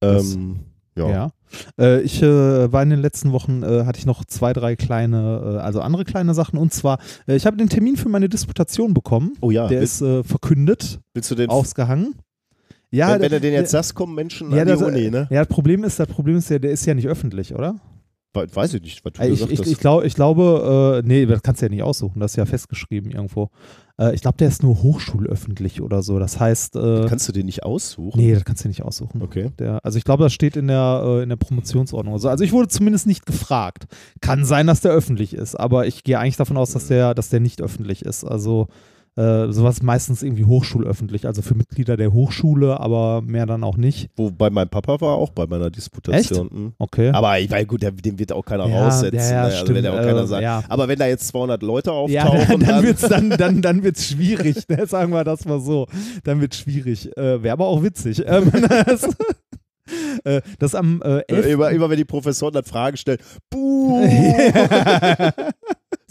Das- 0.00 0.34
Ähm, 0.34 0.60
ja. 0.96 1.10
Ja. 1.10 1.32
Äh, 1.78 2.00
ich 2.02 2.22
äh, 2.22 2.72
war 2.72 2.82
in 2.82 2.90
den 2.90 3.00
letzten 3.00 3.32
Wochen, 3.32 3.62
äh, 3.62 3.84
hatte 3.84 3.98
ich 3.98 4.06
noch 4.06 4.24
zwei, 4.24 4.52
drei 4.52 4.76
kleine, 4.76 5.56
äh, 5.56 5.58
also 5.60 5.80
andere 5.80 6.04
kleine 6.04 6.34
Sachen. 6.34 6.58
Und 6.58 6.72
zwar, 6.72 6.98
äh, 7.26 7.36
ich 7.36 7.46
habe 7.46 7.56
den 7.56 7.68
Termin 7.68 7.96
für 7.96 8.08
meine 8.08 8.28
Disputation 8.28 8.94
bekommen. 8.94 9.32
Oh 9.40 9.50
ja, 9.50 9.68
Der 9.68 9.80
willst, 9.80 10.02
ist 10.02 10.06
äh, 10.08 10.22
verkündet, 10.24 11.00
willst 11.14 11.30
du 11.30 11.34
den, 11.34 11.50
ausgehangen. 11.50 12.14
Ja, 12.92 13.12
wenn, 13.14 13.22
wenn 13.22 13.30
du 13.30 13.40
den 13.40 13.52
jetzt 13.52 13.72
der- 13.72 13.82
sagst, 13.82 13.94
kommen 13.94 14.14
Menschen 14.14 14.50
ja, 14.50 14.62
an 14.62 14.66
die 14.66 14.72
das, 14.72 14.82
Uni, 14.82 15.10
ne? 15.10 15.28
Ja, 15.30 15.44
das 15.44 15.48
Problem 15.48 15.84
ist, 15.84 16.00
das 16.00 16.08
Problem 16.08 16.36
ist 16.36 16.50
ja, 16.50 16.58
der 16.58 16.72
ist 16.72 16.84
ja 16.86 16.94
nicht 16.94 17.06
öffentlich, 17.06 17.54
oder? 17.54 17.76
We- 18.34 18.46
Weiß 18.52 18.74
ich 18.74 18.82
nicht, 18.82 19.04
was 19.04 19.12
du 19.14 19.22
Ich, 19.22 19.30
gesagt 19.30 19.52
ich, 19.52 19.58
hast. 19.60 19.66
ich, 19.68 19.78
glaub, 19.78 20.04
ich 20.04 20.14
glaube, 20.14 21.00
äh, 21.04 21.06
nee, 21.06 21.26
das 21.26 21.42
kannst 21.42 21.62
du 21.62 21.66
ja 21.66 21.70
nicht 21.70 21.82
aussuchen, 21.82 22.20
das 22.20 22.32
ist 22.32 22.36
ja 22.36 22.46
festgeschrieben 22.46 23.10
irgendwo. 23.12 23.50
Äh, 24.00 24.14
ich 24.14 24.22
glaube, 24.22 24.38
der 24.38 24.48
ist 24.48 24.62
nur 24.62 24.82
hochschulöffentlich 24.82 25.82
oder 25.82 26.02
so. 26.02 26.18
Das 26.18 26.40
heißt, 26.40 26.76
äh, 26.76 27.06
Kannst 27.08 27.28
du 27.28 27.32
den 27.32 27.46
nicht 27.46 27.62
aussuchen? 27.62 28.18
nee, 28.18 28.32
das 28.32 28.44
kannst 28.44 28.64
du 28.64 28.68
nicht 28.68 28.82
aussuchen. 28.82 29.22
Okay. 29.22 29.50
Der, 29.58 29.84
also 29.84 29.98
ich 29.98 30.04
glaube, 30.04 30.24
das 30.24 30.32
steht 30.32 30.56
in 30.56 30.66
der, 30.68 31.02
äh, 31.04 31.22
in 31.22 31.28
der 31.28 31.36
Promotionsordnung. 31.36 32.14
Also, 32.14 32.28
also 32.28 32.42
ich 32.42 32.52
wurde 32.52 32.68
zumindest 32.68 33.06
nicht 33.06 33.26
gefragt. 33.26 33.86
Kann 34.20 34.44
sein, 34.44 34.66
dass 34.66 34.80
der 34.80 34.92
öffentlich 34.92 35.34
ist, 35.34 35.54
aber 35.54 35.86
ich 35.86 36.02
gehe 36.02 36.18
eigentlich 36.18 36.36
davon 36.36 36.56
aus, 36.56 36.72
dass 36.72 36.88
der, 36.88 37.14
dass 37.14 37.28
der 37.28 37.40
nicht 37.40 37.60
öffentlich 37.60 38.04
ist. 38.04 38.24
Also 38.24 38.68
äh, 39.20 39.52
sowas 39.52 39.76
ist 39.76 39.82
meistens 39.82 40.22
irgendwie 40.22 40.44
hochschulöffentlich, 40.44 41.26
also 41.26 41.42
für 41.42 41.54
Mitglieder 41.54 41.96
der 41.96 42.12
Hochschule, 42.12 42.80
aber 42.80 43.20
mehr 43.22 43.44
dann 43.46 43.62
auch 43.64 43.76
nicht. 43.76 44.08
Wobei 44.16 44.48
mein 44.50 44.68
Papa 44.68 45.00
war 45.00 45.16
auch 45.16 45.30
bei 45.30 45.46
meiner 45.46 45.70
Disputation. 45.70 46.48
Mhm. 46.50 46.72
Okay. 46.78 47.10
Aber 47.10 47.38
ich 47.38 47.50
meine, 47.50 47.66
gut, 47.66 47.82
den 47.82 48.18
wird 48.18 48.32
auch 48.32 48.44
keiner 48.44 48.66
Ja, 48.66 48.84
raussetzen. 48.84 49.18
ja, 49.18 49.30
ja, 49.30 49.48
ne? 49.48 49.54
also 49.54 49.68
wird 49.74 49.84
ja 49.84 49.90
auch 49.90 49.94
stimmt, 49.96 50.08
keiner 50.08 50.22
äh, 50.22 50.26
sagen. 50.26 50.42
ja. 50.42 50.62
Aber 50.68 50.88
wenn 50.88 50.98
da 50.98 51.06
jetzt 51.06 51.28
200 51.28 51.62
Leute 51.62 51.92
auftauchen, 52.00 52.12
Ja, 52.12 52.46
dann, 52.46 52.60
dann 52.60 52.68
dann, 52.68 52.82
wird 52.84 53.02
es 53.02 53.08
dann, 53.08 53.30
dann, 53.30 53.62
dann 53.62 53.82
wird's 53.82 54.06
schwierig, 54.06 54.56
ne? 54.68 54.86
sagen 54.86 55.12
wir 55.12 55.24
das 55.24 55.44
mal 55.44 55.60
so. 55.60 55.86
Dann 56.24 56.40
wird 56.40 56.54
es 56.54 56.60
schwierig. 56.60 57.14
Äh, 57.16 57.42
Wäre 57.42 57.52
aber 57.52 57.66
auch 57.66 57.82
witzig. 57.82 58.24
Ähm, 58.30 58.50
das, 58.86 59.08
äh, 60.24 60.40
das 60.60 60.74
am 60.76 61.02
äh, 61.02 61.22
11. 61.26 61.46
äh, 61.46 61.52
immer, 61.52 61.70
immer 61.70 61.90
wenn 61.90 61.96
die 61.96 62.04
Professoren 62.04 62.52
dann 62.54 62.64
Fragen 62.64 62.96
stellen, 62.96 63.18
buh, 63.50 64.06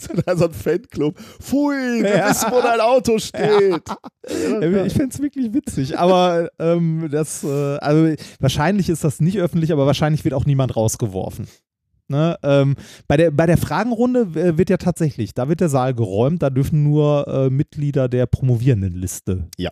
da 0.25 0.35
so 0.37 0.45
ein 0.45 0.53
Fanclub, 0.53 1.19
pfui, 1.41 2.03
wir 2.03 2.17
Ja. 2.17 2.29
wissen, 2.29 2.47
wo 2.51 2.61
dein 2.61 2.79
Auto 2.79 3.17
steht. 3.19 3.81
Ja, 4.61 4.85
Ich 4.85 4.93
fände 4.93 5.09
es 5.13 5.21
wirklich 5.21 5.53
witzig, 5.53 5.97
aber 5.97 6.49
ähm, 6.59 7.07
das, 7.11 7.43
äh, 7.43 7.77
also 7.77 8.15
wahrscheinlich 8.39 8.89
ist 8.89 9.03
das 9.03 9.19
nicht 9.19 9.37
öffentlich, 9.39 9.71
aber 9.71 9.85
wahrscheinlich 9.85 10.23
wird 10.23 10.33
auch 10.33 10.45
niemand 10.45 10.75
rausgeworfen. 10.75 11.47
Ne? 12.11 12.37
Ähm, 12.41 12.75
bei, 13.07 13.17
der, 13.17 13.29
bei 13.29 13.45
der 13.45 13.57
Fragenrunde 13.57 14.21
äh, 14.39 14.57
wird 14.57 14.71
ja 14.71 14.77
tatsächlich, 14.77 15.35
da 15.35 15.47
wird 15.47 15.59
der 15.61 15.69
Saal 15.69 15.93
geräumt, 15.93 16.41
da 16.41 16.49
dürfen 16.49 16.83
nur 16.83 17.27
äh, 17.27 17.49
Mitglieder 17.51 18.09
der 18.09 18.25
Promovierendenliste 18.25 19.47
Ja. 19.57 19.69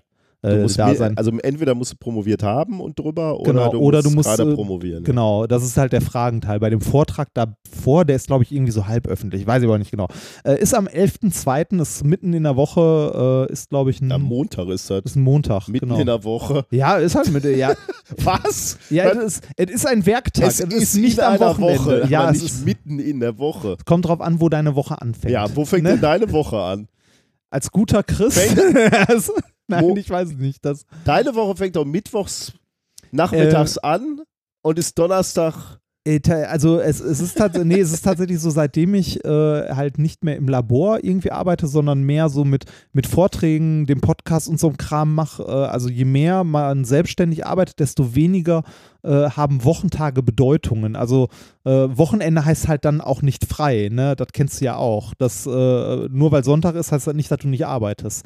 Du 0.50 0.58
äh, 0.60 0.62
musst 0.64 0.80
da 0.80 0.93
sein. 0.95 1.18
also 1.18 1.32
entweder 1.43 1.76
musst 1.76 1.93
du 1.93 1.98
promoviert 1.98 2.43
haben 2.43 2.80
und 2.82 2.98
drüber 2.98 3.38
Genau, 3.43 3.62
oder 3.68 3.72
du 3.72 3.78
oder 3.80 3.98
musst, 4.00 4.12
du 4.12 4.16
musst, 4.16 4.30
gerade 4.38 4.52
äh, 4.52 4.56
promovieren. 4.56 5.04
Genau, 5.04 5.48
das 5.48 5.64
ist 5.64 5.78
halt 5.78 5.93
der 5.93 6.02
Fragenteil. 6.02 6.60
Bei 6.60 6.70
dem 6.70 6.82
Vortrag 6.82 7.30
davor, 7.34 8.06
der 8.06 8.16
ist, 8.16 8.28
glaube 8.28 8.43
ich, 8.43 8.52
irgendwie 8.52 8.72
so 8.72 8.88
halb 8.88 9.08
öffentlich, 9.08 9.45
weiß 9.48 9.62
ich 9.62 9.68
aber 9.68 9.78
nicht 9.78 9.91
genau. 9.91 10.08
Äh, 10.43 10.60
ist 10.62 10.74
am 10.74 10.88
11.02., 10.88 11.82
ist 11.82 12.04
mitten 12.04 12.34
in 12.34 12.43
der 12.43 12.56
Woche, 12.56 13.48
äh, 13.50 13.52
ist, 13.54 13.70
glaube 13.70 13.91
ich, 13.91 14.02
ein, 14.02 14.12
Am 14.12 14.22
Montag 14.24 14.68
ist 14.70 14.89
das. 14.89 15.02
ist 15.06 15.16
ein 15.16 15.24
Montag. 15.24 15.68
Mitten 15.68 15.88
genau. 15.88 16.00
in 16.00 16.06
der 16.06 16.24
Woche. 16.24 16.66
ja, 16.72 16.98
ist 16.98 17.16
halt 17.16 17.32
mit, 17.32 17.43
ja, 17.45 17.74
Was? 18.24 18.78
ja 18.89 19.06
Was? 19.06 19.16
es, 19.18 19.24
ist, 19.38 19.43
es 19.58 19.72
ist 19.72 19.88
ein 19.88 20.06
Werktag, 20.06 20.48
es 20.48 20.60
es, 20.60 20.74
ist 20.74 20.95
nicht 20.95 21.18
in 21.18 21.24
am 21.24 21.39
Wochenende. 21.39 21.80
Woche, 21.80 22.08
ja, 22.10 22.30
es 22.30 22.41
nicht 22.41 22.54
ist, 22.54 22.66
mitten 22.66 23.00
in 23.00 23.20
der 23.20 23.38
Woche. 23.38 23.78
kommt 23.86 24.06
drauf 24.08 24.22
an, 24.22 24.39
wo 24.41 24.50
deine 24.50 24.76
Woche 24.76 25.02
anfängt. 25.02 25.34
Ja, 25.34 25.48
wo 25.56 25.66
fängt 25.66 25.84
Ne? 25.84 25.91
denn 25.91 26.02
deine 26.02 26.32
Woche 26.32 26.58
an? 26.60 26.88
Als 27.50 27.72
guter 27.72 28.04
Christ. 28.04 28.39
Nein, 29.68 29.84
Wo- 29.84 29.95
ich 29.97 30.09
weiß 30.09 30.30
es 30.30 30.38
nicht. 30.38 30.63
Das, 30.63 30.86
Deine 31.05 31.36
Woche 31.36 31.55
fängt 31.55 31.76
doch 31.76 31.86
mittwochs 31.86 32.53
nachmittags 33.11 33.78
Äh, 33.78 33.82
an 33.88 34.22
Und 34.61 34.80
ist 34.80 34.97
Donnerstag. 34.97 35.80
Äh, 36.05 36.22
Also 36.49 36.80
es, 36.80 37.01
es, 37.01 37.20
ist 37.20 37.38
nee, 37.65 37.80
es 37.82 37.91
ist 37.91 38.03
tatsächlich 38.03 38.39
so, 38.39 38.49
seitdem 38.49 38.93
ich 38.93 39.24
äh, 39.26 39.74
halt 39.74 39.97
nicht 39.97 40.24
mehr 40.24 40.38
im 40.38 40.47
Labor 40.47 41.03
irgendwie 41.03 41.32
arbeite, 41.32 41.68
sondern 41.68 42.01
mehr 42.03 42.30
so 42.30 42.45
mit, 42.45 42.63
mit 42.93 43.07
Vorträgen, 43.07 43.86
dem 43.86 43.99
Podcast 43.99 44.47
und 44.47 44.57
so 44.59 44.68
einem 44.68 44.78
Kram 44.78 45.13
mache. 45.15 45.43
Äh, 45.43 45.51
also 45.51 45.89
je 45.89 46.05
mehr 46.05 46.45
man 46.45 46.86
selbstständig 46.86 47.45
arbeitet, 47.45 47.80
desto 47.80 48.15
weniger 48.15 48.63
äh, 49.03 49.30
haben 49.32 49.65
Wochentage 49.65 50.24
Bedeutungen. 50.24 50.95
Also 50.95 51.28
äh, 51.65 51.70
Wochenende 51.72 52.45
heißt 52.45 52.70
halt 52.70 52.86
dann 52.86 53.01
auch 53.01 53.22
nicht 53.22 53.43
frei, 53.45 53.89
ne? 53.91 54.15
Das 54.15 54.30
kennst 54.34 54.61
du 54.61 54.65
ja 54.65 54.78
auch. 54.78 55.13
Das, 55.18 55.45
äh, 55.45 55.49
nur 55.49 56.32
weil 56.32 56.43
Sonntag 56.45 56.76
ist, 56.76 56.91
heißt 56.93 57.07
das 57.07 57.15
nicht, 57.15 57.30
dass 57.32 57.39
du 57.39 57.49
nicht 57.49 57.65
arbeitest. 57.65 58.26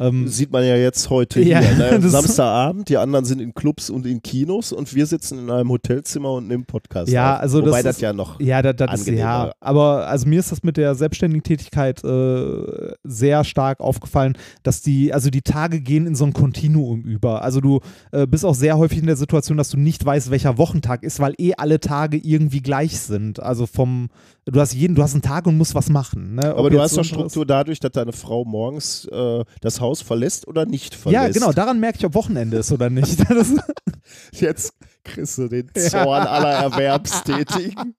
Ähm, 0.00 0.26
Sieht 0.28 0.50
man 0.50 0.64
ja 0.64 0.76
jetzt 0.76 1.08
heute 1.10 1.40
Ja, 1.40 1.60
hier. 1.60 1.76
Ne? 1.76 1.98
das- 2.02 2.12
Samstagabend, 2.12 2.88
die 2.88 2.96
anderen 2.96 3.24
sind 3.24 3.40
in 3.40 3.54
Clubs 3.54 3.90
und 3.90 4.06
in 4.06 4.22
Kinos 4.22 4.72
und 4.72 4.92
wir 4.94 5.06
sitzen 5.06 5.38
in 5.38 5.50
einem 5.50 5.68
Hotelzimmer 5.70 6.32
und 6.32 6.48
nehmen 6.48 6.64
Podcast. 6.64 7.10
Ja, 7.12 7.36
auf. 7.36 7.40
also 7.42 7.60
das 7.60 7.68
Wobei 7.70 7.82
das, 7.82 7.96
ist- 7.96 8.02
ja 8.02 8.12
noch. 8.12 8.40
Ja, 8.40 8.60
das, 8.62 8.74
das 8.76 9.00
ist 9.02 9.08
ja. 9.08 9.52
Aber 9.60 10.06
also 10.08 10.26
mir 10.28 10.40
ist 10.40 10.50
das 10.52 10.62
mit 10.62 10.76
der 10.76 10.94
selbstständigen 10.94 11.42
Tätigkeit 11.44 12.02
äh, 12.04 12.92
sehr 13.04 13.44
stark 13.44 13.80
aufgefallen, 13.80 14.36
dass 14.62 14.82
die, 14.82 15.12
also 15.12 15.30
die 15.30 15.42
Tage 15.42 15.80
gehen 15.80 16.06
in 16.06 16.14
so 16.14 16.24
ein 16.24 16.32
Kontinuum 16.32 17.02
über. 17.02 17.42
Also 17.42 17.60
du 17.60 17.80
äh, 18.12 18.26
bist 18.26 18.44
auch 18.44 18.54
sehr 18.54 18.76
häufig 18.78 18.98
in 18.98 19.06
der 19.06 19.16
Situation, 19.16 19.56
dass 19.58 19.68
du 19.70 19.76
nicht 19.78 20.04
weißt, 20.04 20.30
welcher 20.30 20.58
Wochentag 20.58 21.02
ist, 21.04 21.20
weil 21.20 21.34
eh 21.38 21.52
alle 21.56 21.78
Tage 21.80 22.16
irgendwie 22.16 22.60
gleich 22.62 22.98
sind. 22.98 23.40
Also 23.40 23.66
vom, 23.66 24.08
du 24.44 24.58
hast 24.60 24.74
jeden, 24.74 24.94
du 24.94 25.02
hast 25.02 25.12
einen 25.14 25.22
Tag 25.22 25.46
und 25.46 25.56
musst 25.56 25.74
was 25.74 25.88
machen. 25.88 26.34
Ne? 26.36 26.54
Aber 26.54 26.70
du 26.70 26.80
hast 26.80 26.96
doch 26.96 27.04
Struktur 27.04 27.46
dadurch, 27.46 27.78
dass 27.80 27.92
deine 27.92 28.12
Frau 28.12 28.44
morgens 28.44 29.06
äh, 29.12 29.44
das 29.60 29.80
Haus 29.84 30.02
verlässt 30.02 30.48
oder 30.48 30.66
nicht 30.66 30.94
verlässt. 30.94 31.22
Ja, 31.22 31.28
genau, 31.28 31.52
daran 31.52 31.78
merke 31.78 31.98
ich, 31.98 32.04
ob 32.04 32.14
Wochenende 32.14 32.58
ist 32.58 32.72
oder 32.72 32.90
nicht. 32.90 33.18
Jetzt 34.32 34.72
kriegst 35.04 35.38
du 35.38 35.48
den 35.48 35.70
Zorn 35.76 36.26
aller 36.26 36.52
Erwerbstätigen. 36.52 37.94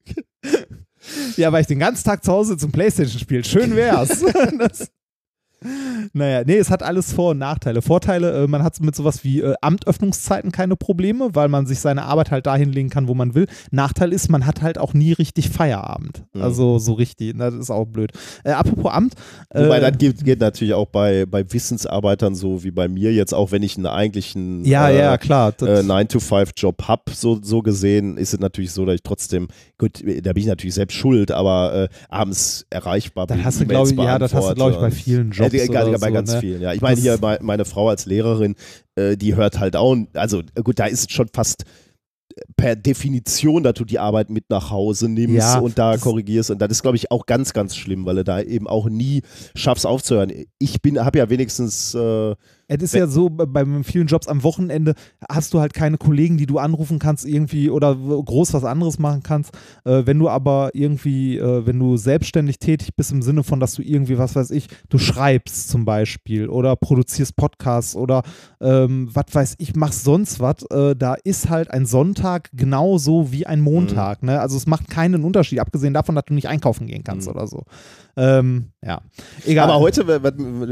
Ja, 1.38 1.52
weil 1.52 1.62
ich 1.62 1.68
den 1.68 1.80
ganzen 1.80 2.04
Tag 2.04 2.24
zu 2.24 2.32
Hause 2.32 2.58
zum 2.58 2.72
Playstation 2.72 3.20
spiele. 3.20 3.44
Schön 3.44 3.76
wär's. 3.76 4.24
das, 4.60 4.90
naja, 6.16 6.44
nee, 6.46 6.58
es 6.58 6.70
hat 6.70 6.82
alles 6.82 7.12
Vor- 7.12 7.32
und 7.32 7.40
Nachteile. 7.40 7.82
Vorteile, 7.82 8.44
äh, 8.44 8.48
man 8.48 8.64
hat 8.64 8.80
mit 8.80 8.96
sowas 8.96 9.24
wie 9.26 9.42
äh, 9.42 9.54
Amtöffnungszeiten 9.62 10.52
keine 10.52 10.78
Probleme, 10.78 11.30
weil 11.34 11.50
man 11.50 11.66
sich 11.66 11.80
seine 11.80 12.04
Arbeit 12.04 12.32
halt 12.32 12.46
dahin 12.46 12.72
legen 12.72 12.90
kann, 12.90 13.10
wo 13.10 13.14
man 13.14 13.36
will. 13.36 13.48
Nachteil 13.72 14.14
ist, 14.14 14.30
man 14.30 14.46
hat 14.46 14.62
halt 14.62 14.78
auch 14.78 14.94
nie 14.94 15.12
richtig 15.12 15.50
Feierabend. 15.50 16.24
Mhm. 16.34 16.42
Also 16.42 16.80
so 16.80 16.94
richtig, 16.94 17.38
das 17.38 17.54
ist 17.54 17.70
auch 17.70 17.86
blöd. 17.86 18.12
Äh, 18.46 18.52
apropos 18.52 18.94
Amt. 18.94 19.16
Wobei, 19.54 19.78
äh, 19.78 19.82
das 19.82 19.98
geht, 19.98 20.24
geht 20.24 20.40
natürlich 20.40 20.74
auch 20.74 20.88
bei, 20.88 21.26
bei 21.26 21.52
Wissensarbeitern 21.52 22.34
so 22.34 22.64
wie 22.64 22.72
bei 22.72 22.88
mir 22.88 23.12
jetzt, 23.12 23.34
auch 23.34 23.52
wenn 23.52 23.64
ich 23.64 23.76
einen 23.76 23.88
eigentlichen 23.88 24.64
ja, 24.64 24.90
äh, 24.90 24.98
ja, 24.98 25.18
klar. 25.18 25.50
äh, 25.50 25.54
Das, 25.58 25.86
9-to-5-Job 25.86 26.88
habe, 26.88 27.04
so, 27.14 27.40
so 27.42 27.62
gesehen, 27.62 28.18
ist 28.18 28.34
es 28.34 28.40
natürlich 28.40 28.72
so, 28.72 28.86
dass 28.86 28.96
ich 28.96 29.04
trotzdem, 29.04 29.50
gut, 29.78 30.02
da 30.02 30.34
bin 30.34 30.42
ich 30.42 30.48
natürlich 30.48 30.76
selbst 30.76 30.96
schuld, 30.96 31.32
aber 31.32 31.90
äh, 31.92 31.96
abends 32.10 32.66
erreichbar 32.70 33.28
das 33.28 33.38
hast 33.44 33.62
du, 33.62 33.66
glaube 33.66 33.90
ich, 33.90 33.98
ja, 33.98 34.20
das 34.20 34.34
hast 34.34 34.50
du, 34.50 34.56
glaube 34.56 34.72
ich, 34.72 34.78
bei 34.78 34.92
vielen 34.92 35.32
Jobs. 35.32 35.54
Ja, 35.54 35.64
egal, 35.64 35.90
oder 35.90 36.00
bei 36.00 36.08
so, 36.08 36.14
ganz 36.14 36.34
ne? 36.34 36.40
vielen, 36.40 36.62
ja. 36.62 36.74
Ich 36.74 36.82
meine, 36.82 37.00
hier 37.00 37.18
bei, 37.18 37.40
meine 37.42 37.66
Frau 37.66 37.90
als 37.90 38.06
Lehrerin, 38.06 38.56
äh, 38.96 39.18
die 39.18 39.36
hört 39.36 39.60
halt 39.60 39.76
auch, 39.76 39.96
also 40.14 40.42
äh, 40.56 40.62
gut, 40.64 40.80
da 40.80 40.86
ist 40.86 41.10
es 41.10 41.14
schon 41.14 41.28
fast 41.34 41.66
per 42.58 42.76
Definition, 42.76 43.64
dass 43.64 43.76
du 43.76 43.86
die 43.86 44.00
Arbeit 44.00 44.30
mit 44.30 44.50
nach 44.50 44.70
Hause 44.70 45.08
nimmst 45.08 45.38
Ja, 45.38 45.60
und 45.60 45.78
da 45.78 45.98
korrigierst. 45.98 46.52
Und 46.52 46.60
das 46.60 46.70
ist, 46.72 46.82
glaube 46.82 46.98
ich, 46.98 47.12
auch 47.12 47.26
ganz, 47.26 47.54
ganz 47.54 47.76
schlimm, 47.76 48.06
weil 48.06 48.16
du 48.16 48.24
da 48.24 48.42
eben 48.42 48.68
auch 48.68 48.90
nie 48.90 49.22
schaffst 49.56 49.86
aufzuhören. 49.86 50.32
Ich 50.60 50.82
bin, 50.82 51.00
habe 51.04 51.18
ja 51.18 51.30
wenigstens 51.30 51.94
äh, 51.94 52.36
Es 52.68 52.82
ist 52.82 52.94
ja 52.96 53.08
so, 53.08 53.30
bei 53.30 53.46
bei 53.46 53.66
vielen 53.84 54.08
Jobs 54.08 54.28
am 54.28 54.44
Wochenende 54.44 54.96
hast 55.30 55.54
du 55.54 55.60
halt 55.60 55.74
keine 55.74 55.98
Kollegen, 55.98 56.38
die 56.38 56.46
du 56.46 56.58
anrufen 56.58 57.00
kannst 57.00 57.26
irgendwie 57.26 57.70
oder 57.70 57.96
groß 57.96 58.54
was 58.54 58.64
anderes 58.64 58.98
machen 59.00 59.22
kannst. 59.24 59.52
Äh, 59.84 60.04
wenn 60.06 60.18
du 60.20 60.30
aber 60.30 60.72
irgendwie, 60.74 61.38
äh, 61.38 61.66
wenn 61.66 61.78
du 61.80 61.98
selbstständig 61.98 62.60
tätig 62.60 62.96
bist 62.96 63.12
im 63.12 63.22
Sinne 63.22 63.44
von, 63.44 63.60
dass 63.60 63.74
du 63.76 63.82
irgendwie, 63.82 64.18
was 64.18 64.36
weiß 64.36 64.52
ich, 64.52 64.68
du 64.90 64.98
schreibst 64.98 65.70
zum 65.70 65.86
Beispiel 65.86 66.50
oder 66.50 66.76
produzierst 66.76 67.36
Podcasts 67.36 67.96
oder 67.96 68.24
ähm, 68.62 69.10
was 69.14 69.26
weiß 69.32 69.56
ich, 69.60 69.76
machst 69.76 70.04
sonst 70.04 70.40
was, 70.40 70.64
äh, 70.72 70.96
da 70.96 71.16
ist 71.24 71.50
halt 71.50 71.70
ein 71.72 71.86
Sonntag 71.86 72.50
genauso 72.54 73.32
wie 73.32 73.46
ein 73.46 73.62
Montag. 73.62 74.24
Ne? 74.24 74.40
Also 74.40 74.58
es 74.58 74.66
macht 74.68 74.90
keinen 74.90 75.24
Unterschied, 75.24 75.60
abgesehen 75.60 75.94
davon, 75.94 76.16
dass 76.16 76.26
du 76.26 76.34
nicht 76.34 76.48
einkaufen 76.48 76.88
gehen 76.88 77.04
kannst 77.04 77.28
Mhm. 77.28 77.36
oder 77.36 77.48
so. 77.48 77.64
Ähm, 78.18 78.72
ja, 78.82 79.02
egal. 79.46 79.70
Aber 79.70 79.80
heute, 79.80 80.06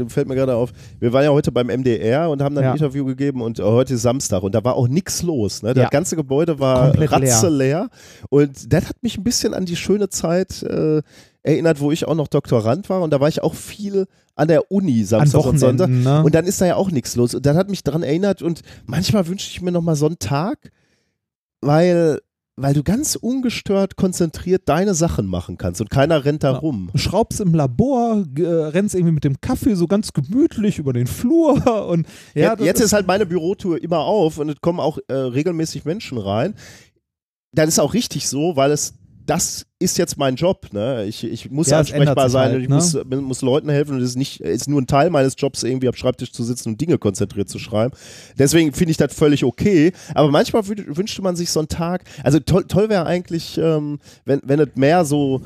fällt 0.08 0.28
mir 0.28 0.34
gerade 0.34 0.54
auf, 0.56 0.72
wir 0.98 1.12
waren 1.12 1.24
ja 1.24 1.30
heute 1.30 1.52
beim 1.52 1.66
MDR 1.68 2.30
und 2.30 2.40
haben 2.42 2.54
dann 2.54 2.64
Ja. 2.64 2.70
ein 2.70 2.76
Interview 2.76 3.04
gegeben 3.04 3.42
und 3.42 3.58
heute 3.60 3.94
ist 3.94 4.02
Samstag 4.02 4.42
und 4.42 4.54
da 4.54 4.64
war 4.64 4.76
auch 4.76 4.88
nichts 4.88 5.22
los. 5.22 5.62
Ne? 5.62 5.74
Das 5.74 5.82
Ja. 5.84 5.88
ganze 5.90 6.16
Gebäude 6.16 6.58
war 6.58 6.92
Komplett 6.96 7.42
leer. 7.50 7.90
und 8.30 8.72
das 8.72 8.88
hat 8.88 9.02
mich 9.02 9.18
ein 9.18 9.24
bisschen 9.24 9.52
an 9.52 9.66
die 9.66 9.76
schöne 9.76 10.08
Zeit 10.08 10.62
äh, 10.62 11.02
erinnert, 11.42 11.80
wo 11.80 11.92
ich 11.92 12.06
auch 12.08 12.14
noch 12.14 12.28
Doktorand 12.28 12.88
war 12.88 13.02
und 13.02 13.10
da 13.10 13.20
war 13.20 13.28
ich 13.28 13.42
auch 13.42 13.54
viel 13.54 14.06
an 14.36 14.48
der 14.48 14.70
Uni 14.72 15.04
Samstag 15.04 15.44
und 15.44 15.58
Sonntag. 15.58 15.90
Ne? 15.90 16.24
Und 16.24 16.34
dann 16.34 16.46
ist 16.46 16.60
da 16.60 16.66
ja 16.66 16.76
auch 16.76 16.90
nichts 16.90 17.14
los. 17.14 17.34
Und 17.34 17.44
das 17.46 17.56
hat 17.56 17.68
mich 17.68 17.84
daran 17.84 18.02
erinnert 18.02 18.40
und 18.42 18.62
manchmal 18.86 19.28
wünsche 19.28 19.48
ich 19.50 19.60
mir 19.60 19.70
nochmal 19.70 19.94
so 19.96 20.06
einen 20.06 20.18
Tag, 20.18 20.70
weil, 21.60 22.20
weil 22.56 22.72
du 22.74 22.82
ganz 22.84 23.16
ungestört 23.16 23.96
konzentriert 23.96 24.62
deine 24.68 24.94
Sachen 24.94 25.26
machen 25.26 25.58
kannst 25.58 25.80
und 25.80 25.90
keiner 25.90 26.24
rennt 26.24 26.44
da 26.44 26.52
Ja. 26.52 26.58
rum. 26.58 26.90
schraubst 26.94 27.40
im 27.40 27.52
Labor, 27.54 28.24
äh, 28.38 28.42
rennst 28.44 28.94
irgendwie 28.94 29.14
mit 29.14 29.24
dem 29.24 29.40
Kaffee 29.40 29.74
so 29.74 29.86
ganz 29.88 30.12
gemütlich 30.12 30.78
über 30.78 30.92
den 30.92 31.06
Flur 31.08 31.86
und 31.88 32.06
ja, 32.34 32.52
jetzt 32.52 32.62
jetzt 32.64 32.80
ist 32.80 32.92
halt 32.92 33.06
meine 33.06 33.26
Bürotour 33.26 33.82
immer 33.82 33.98
auf 34.00 34.38
und 34.38 34.48
es 34.50 34.60
kommen 34.60 34.78
auch 34.80 34.98
äh, 35.08 35.14
regelmäßig 35.14 35.84
Menschen 35.84 36.18
rein. 36.18 36.54
Das 37.52 37.68
ist 37.68 37.78
auch 37.78 37.94
richtig 37.94 38.28
so, 38.28 38.56
weil 38.56 38.70
es 38.72 38.94
das 39.26 39.66
ist 39.78 39.96
jetzt 39.98 40.18
mein 40.18 40.36
Job. 40.36 40.68
Ne? 40.72 41.04
Ich, 41.04 41.24
ich 41.24 41.50
muss 41.50 41.68
Ja, 41.68 41.78
ansprechbar 41.78 42.28
sein 42.30 42.48
halt, 42.48 42.56
und 42.56 42.62
ich 42.62 42.68
ne? 42.68 42.74
muss, 42.74 43.22
muss 43.22 43.42
Leuten 43.42 43.68
helfen 43.68 43.96
und 43.96 44.00
es 44.02 44.10
ist 44.10 44.16
nicht 44.16 44.40
ist 44.40 44.68
nur 44.68 44.80
ein 44.80 44.86
Teil 44.86 45.10
meines 45.10 45.34
Jobs, 45.38 45.62
irgendwie 45.62 45.88
am 45.88 45.94
Schreibtisch 45.94 46.32
zu 46.32 46.42
sitzen 46.44 46.70
und 46.70 46.80
Dinge 46.80 46.98
konzentriert 46.98 47.48
zu 47.48 47.58
schreiben. 47.58 47.94
Deswegen 48.38 48.72
finde 48.72 48.92
ich 48.92 48.96
das 48.96 49.14
völlig 49.14 49.44
okay. 49.44 49.92
Aber 50.14 50.30
manchmal 50.30 50.62
wü- 50.62 50.96
wünschte 50.96 51.22
man 51.22 51.36
sich 51.36 51.50
so 51.50 51.60
einen 51.60 51.68
Tag. 51.68 52.04
Also 52.22 52.38
toll, 52.40 52.64
toll 52.68 52.88
wäre 52.88 53.06
eigentlich, 53.06 53.58
ähm, 53.58 53.98
wenn, 54.24 54.40
wenn 54.44 54.60
es 54.60 54.68
mehr 54.74 55.04
so 55.04 55.40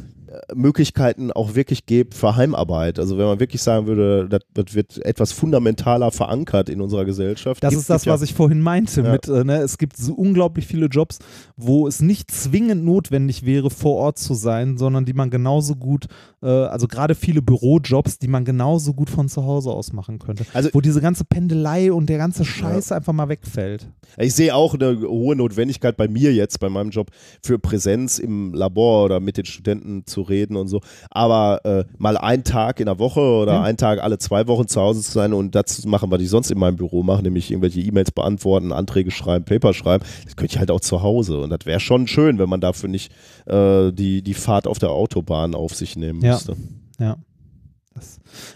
Möglichkeiten 0.54 1.32
auch 1.32 1.54
wirklich 1.54 1.86
gibt 1.86 2.14
für 2.14 2.36
Heimarbeit. 2.36 2.98
Also 2.98 3.16
wenn 3.18 3.26
man 3.26 3.40
wirklich 3.40 3.62
sagen 3.62 3.86
würde, 3.86 4.28
das, 4.28 4.40
das 4.54 4.74
wird 4.74 5.04
etwas 5.04 5.32
fundamentaler 5.32 6.10
verankert 6.10 6.68
in 6.68 6.80
unserer 6.80 7.04
Gesellschaft. 7.04 7.62
Das 7.62 7.70
Gibt- 7.70 7.80
ist 7.82 7.90
das, 7.90 8.02
gibt 8.02 8.06
ja- 8.06 8.12
was 8.14 8.22
ich 8.22 8.34
vorhin 8.34 8.60
meinte. 8.60 9.02
Ja. 9.02 9.12
Mit, 9.12 9.28
äh, 9.28 9.44
ne, 9.44 9.58
es 9.58 9.78
gibt 9.78 9.96
so 9.96 10.14
unglaublich 10.14 10.66
viele 10.66 10.86
Jobs, 10.86 11.18
wo 11.56 11.86
es 11.86 12.00
nicht 12.00 12.30
zwingend 12.30 12.84
notwendig 12.84 13.44
wäre, 13.46 13.70
vor 13.70 13.96
Ort 13.96 14.18
zu 14.18 14.34
sein, 14.34 14.76
sondern 14.78 15.04
die 15.04 15.12
man 15.14 15.30
genauso 15.30 15.74
gut, 15.76 16.06
äh, 16.42 16.46
also 16.46 16.86
gerade 16.88 17.14
viele 17.14 17.42
Bürojobs, 17.42 18.18
die 18.18 18.28
man 18.28 18.44
genauso 18.44 18.94
gut 18.94 19.10
von 19.10 19.28
zu 19.28 19.44
Hause 19.44 19.70
aus 19.70 19.92
machen 19.92 20.18
könnte. 20.18 20.44
Also- 20.52 20.70
wo 20.72 20.80
diese 20.80 21.00
ganze 21.00 21.24
Pendelei 21.24 21.92
und 21.92 22.08
der 22.08 22.18
ganze 22.18 22.44
Scheiß 22.44 22.92
einfach 22.92 23.12
mal 23.12 23.28
wegfällt. 23.28 23.88
Ich 24.16 24.34
sehe 24.34 24.54
auch 24.54 24.74
eine 24.74 24.98
hohe 25.00 25.36
Notwendigkeit 25.36 25.96
bei 25.96 26.08
mir 26.08 26.32
jetzt, 26.34 26.60
bei 26.60 26.68
meinem 26.68 26.90
Job, 26.90 27.10
für 27.42 27.58
Präsenz 27.58 28.18
im 28.18 28.54
Labor 28.54 29.04
oder 29.04 29.20
mit 29.20 29.36
den 29.36 29.44
Studenten 29.44 30.04
zu 30.06 30.17
reden 30.22 30.56
und 30.56 30.68
so. 30.68 30.80
Aber 31.10 31.64
äh, 31.64 31.84
mal 31.98 32.16
einen 32.16 32.44
Tag 32.44 32.80
in 32.80 32.86
der 32.86 32.98
Woche 32.98 33.20
oder 33.20 33.54
Ja. 33.54 33.62
einen 33.62 33.76
Tag 33.78 34.02
alle 34.02 34.18
zwei 34.18 34.46
Wochen 34.46 34.68
zu 34.68 34.80
Hause 34.80 35.02
zu 35.02 35.12
sein 35.12 35.32
und 35.32 35.54
das 35.54 35.80
zu 35.80 35.88
machen, 35.88 36.10
was 36.10 36.20
ich 36.20 36.30
sonst 36.30 36.50
in 36.50 36.58
meinem 36.58 36.76
Büro 36.76 37.02
mache, 37.02 37.22
nämlich 37.22 37.50
irgendwelche 37.50 37.80
E-Mails 37.80 38.10
beantworten, 38.10 38.72
Anträge 38.72 39.10
schreiben, 39.10 39.44
Paper 39.44 39.74
schreiben, 39.74 40.04
das 40.24 40.36
könnte 40.36 40.54
ich 40.54 40.58
halt 40.58 40.70
auch 40.70 40.80
zu 40.80 41.02
Hause. 41.02 41.40
Und 41.40 41.50
das 41.50 41.60
wäre 41.64 41.80
schon 41.80 42.06
schön, 42.06 42.38
wenn 42.38 42.48
man 42.48 42.60
dafür 42.60 42.88
nicht 42.88 43.12
äh, 43.46 43.92
die, 43.92 44.22
die 44.22 44.34
Fahrt 44.34 44.66
auf 44.66 44.78
der 44.78 44.90
Autobahn 44.90 45.54
auf 45.54 45.74
sich 45.74 45.96
nehmen 45.96 46.22
Ja. 46.22 46.32
müsste. 46.34 46.56
Ja. 46.98 47.16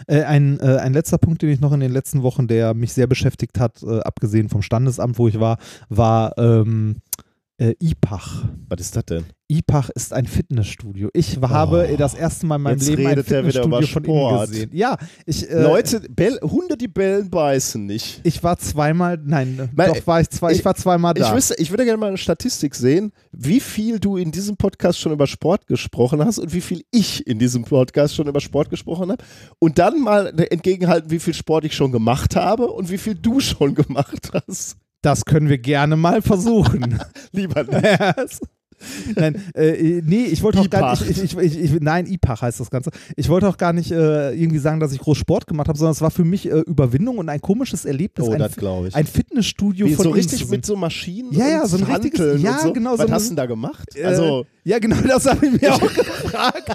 Äh, 0.07 0.23
ein, 0.23 0.59
äh, 0.61 0.77
ein 0.77 0.93
letzter 0.93 1.17
Punkt, 1.17 1.41
den 1.41 1.49
ich 1.49 1.59
noch 1.59 1.73
in 1.73 1.79
den 1.81 1.91
letzten 1.91 2.23
Wochen, 2.23 2.47
der 2.47 2.73
mich 2.73 2.93
sehr 2.93 3.07
beschäftigt 3.07 3.59
hat, 3.59 3.83
äh, 3.83 3.99
abgesehen 3.99 4.47
vom 4.47 4.61
Standesamt, 4.61 5.17
wo 5.17 5.27
ich 5.27 5.39
war, 5.39 5.57
war 5.89 6.37
ähm, 6.37 6.97
äh, 7.57 7.73
IPACH. 7.79 8.45
Was 8.67 8.81
ist 8.81 8.95
das 8.95 9.05
denn? 9.05 9.25
IPACH 9.47 9.89
ist 9.93 10.11
ein 10.13 10.25
Fitnessstudio. 10.25 11.09
Ich 11.13 11.37
habe 11.39 11.87
Oh, 11.91 11.95
das 11.97 12.15
erste 12.15 12.47
Mal 12.47 12.55
in 12.55 12.61
meinem 12.63 12.79
Leben 12.79 13.05
ein 13.05 13.23
Fitnessstudio 13.23 13.81
von 13.87 14.03
innen 14.03 14.39
gesehen. 14.39 14.69
Ja, 14.73 14.97
ich, 15.27 15.47
äh, 15.49 15.61
Leute, 15.61 15.99
Bell, 16.09 16.39
Hunde, 16.41 16.75
die 16.77 16.87
bellen, 16.87 17.29
beißen 17.29 17.85
nicht. 17.85 18.21
ich 18.23 18.41
war 18.43 18.57
zweimal, 18.57 19.19
nein, 19.23 19.69
Weil, 19.75 19.89
doch 19.89 20.07
war 20.07 20.21
ich 20.21 20.29
zwei, 20.31 20.51
ich, 20.51 20.59
ich- 20.59 20.65
war 20.65 20.73
zweimal 20.73 21.13
da. 21.13 21.29
Ich, 21.29 21.35
wüsste, 21.35 21.55
ich 21.59 21.69
würde 21.69 21.85
gerne 21.85 21.97
mal 21.99 22.07
eine 22.07 22.17
Statistik 22.17 22.73
sehen, 22.73 23.11
wie 23.31 23.59
viel 23.59 23.99
du 23.99 24.17
in 24.17 24.31
diesem 24.31 24.57
Podcast 24.57 24.99
schon 24.99 25.11
über 25.11 25.27
Sport 25.27 25.67
gesprochen 25.67 26.23
hast 26.25 26.39
und 26.39 26.53
wie 26.53 26.61
viel 26.61 26.83
ich 26.89 27.27
in 27.27 27.37
diesem 27.37 27.63
Podcast 27.65 28.15
schon 28.15 28.27
über 28.27 28.41
Sport 28.41 28.71
gesprochen 28.71 29.11
habe. 29.11 29.23
Und 29.59 29.77
dann 29.77 30.01
mal 30.01 30.33
entgegenhalten, 30.49 31.11
wie 31.11 31.19
viel 31.19 31.35
Sport 31.35 31.65
ich 31.65 31.75
schon 31.75 31.91
gemacht 31.91 32.35
habe 32.35 32.67
und 32.71 32.89
wie 32.89 32.97
viel 32.97 33.13
du 33.13 33.39
schon 33.39 33.75
gemacht 33.75 34.31
hast. 34.33 34.77
Das 35.03 35.25
können 35.25 35.49
wir 35.49 35.59
gerne 35.59 35.95
mal 35.95 36.21
versuchen. 36.23 36.99
Lieber 37.31 37.63
nicht. 37.63 38.39
Nein, 39.15 39.41
äh, 39.55 40.01
nee, 40.03 40.25
ich 40.25 40.43
wollte 40.43 40.59
auch 40.59 40.69
gar 40.69 40.91
nicht, 40.91 41.09
ich, 41.09 41.37
ich, 41.37 41.57
ich, 41.57 41.71
nein, 41.79 42.05
IPACH 42.05 42.41
heißt 42.41 42.59
das 42.59 42.69
Ganze. 42.69 42.91
Ich 43.15 43.29
wollte 43.29 43.47
auch 43.47 43.55
gar 43.55 43.71
nicht 43.71 43.91
äh, 43.91 44.33
irgendwie 44.33 44.57
sagen, 44.59 44.81
dass 44.81 44.91
ich 44.91 44.99
groß 44.99 45.17
Sport 45.17 45.47
gemacht 45.47 45.69
habe, 45.69 45.77
sondern 45.77 45.93
es 45.93 46.01
war 46.01 46.11
für 46.11 46.25
mich 46.25 46.47
äh, 46.51 46.59
Überwindung 46.67 47.17
und 47.17 47.29
ein 47.29 47.39
komisches 47.39 47.85
Erlebnis. 47.85 48.27
Oh, 48.27 48.33
ein, 48.33 48.39
das 48.39 48.57
glaube 48.57 48.89
ich. 48.89 48.95
ein 48.95 49.05
Fitnessstudio 49.05 49.85
Wie, 49.87 49.93
von 49.95 50.03
so 50.03 50.09
richtig 50.09 50.43
zu 50.47 50.51
mit 50.51 50.65
so 50.65 50.75
Maschinen 50.75 51.31
Ja, 51.31 51.47
ja, 51.47 51.61
und 51.61 51.69
so 51.69 51.77
ein 51.77 51.83
richtiges- 51.83 52.19
Hanteln 52.19 52.41
ja, 52.41 52.55
und 52.55 52.61
so. 52.61 52.73
genau, 52.73 52.91
so 52.91 53.03
Was 53.03 53.05
ein- 53.07 53.13
hast 53.13 53.23
du 53.25 53.29
denn 53.29 53.35
da 53.37 53.45
gemacht? 53.45 53.87
Äh, 53.95 54.03
Also, 54.03 54.45
ja, 54.65 54.79
genau, 54.79 54.97
das 55.07 55.27
habe 55.27 55.45
ich 55.45 55.61
mir 55.61 55.73
auch 55.75 55.79
gefragt. 55.79 56.69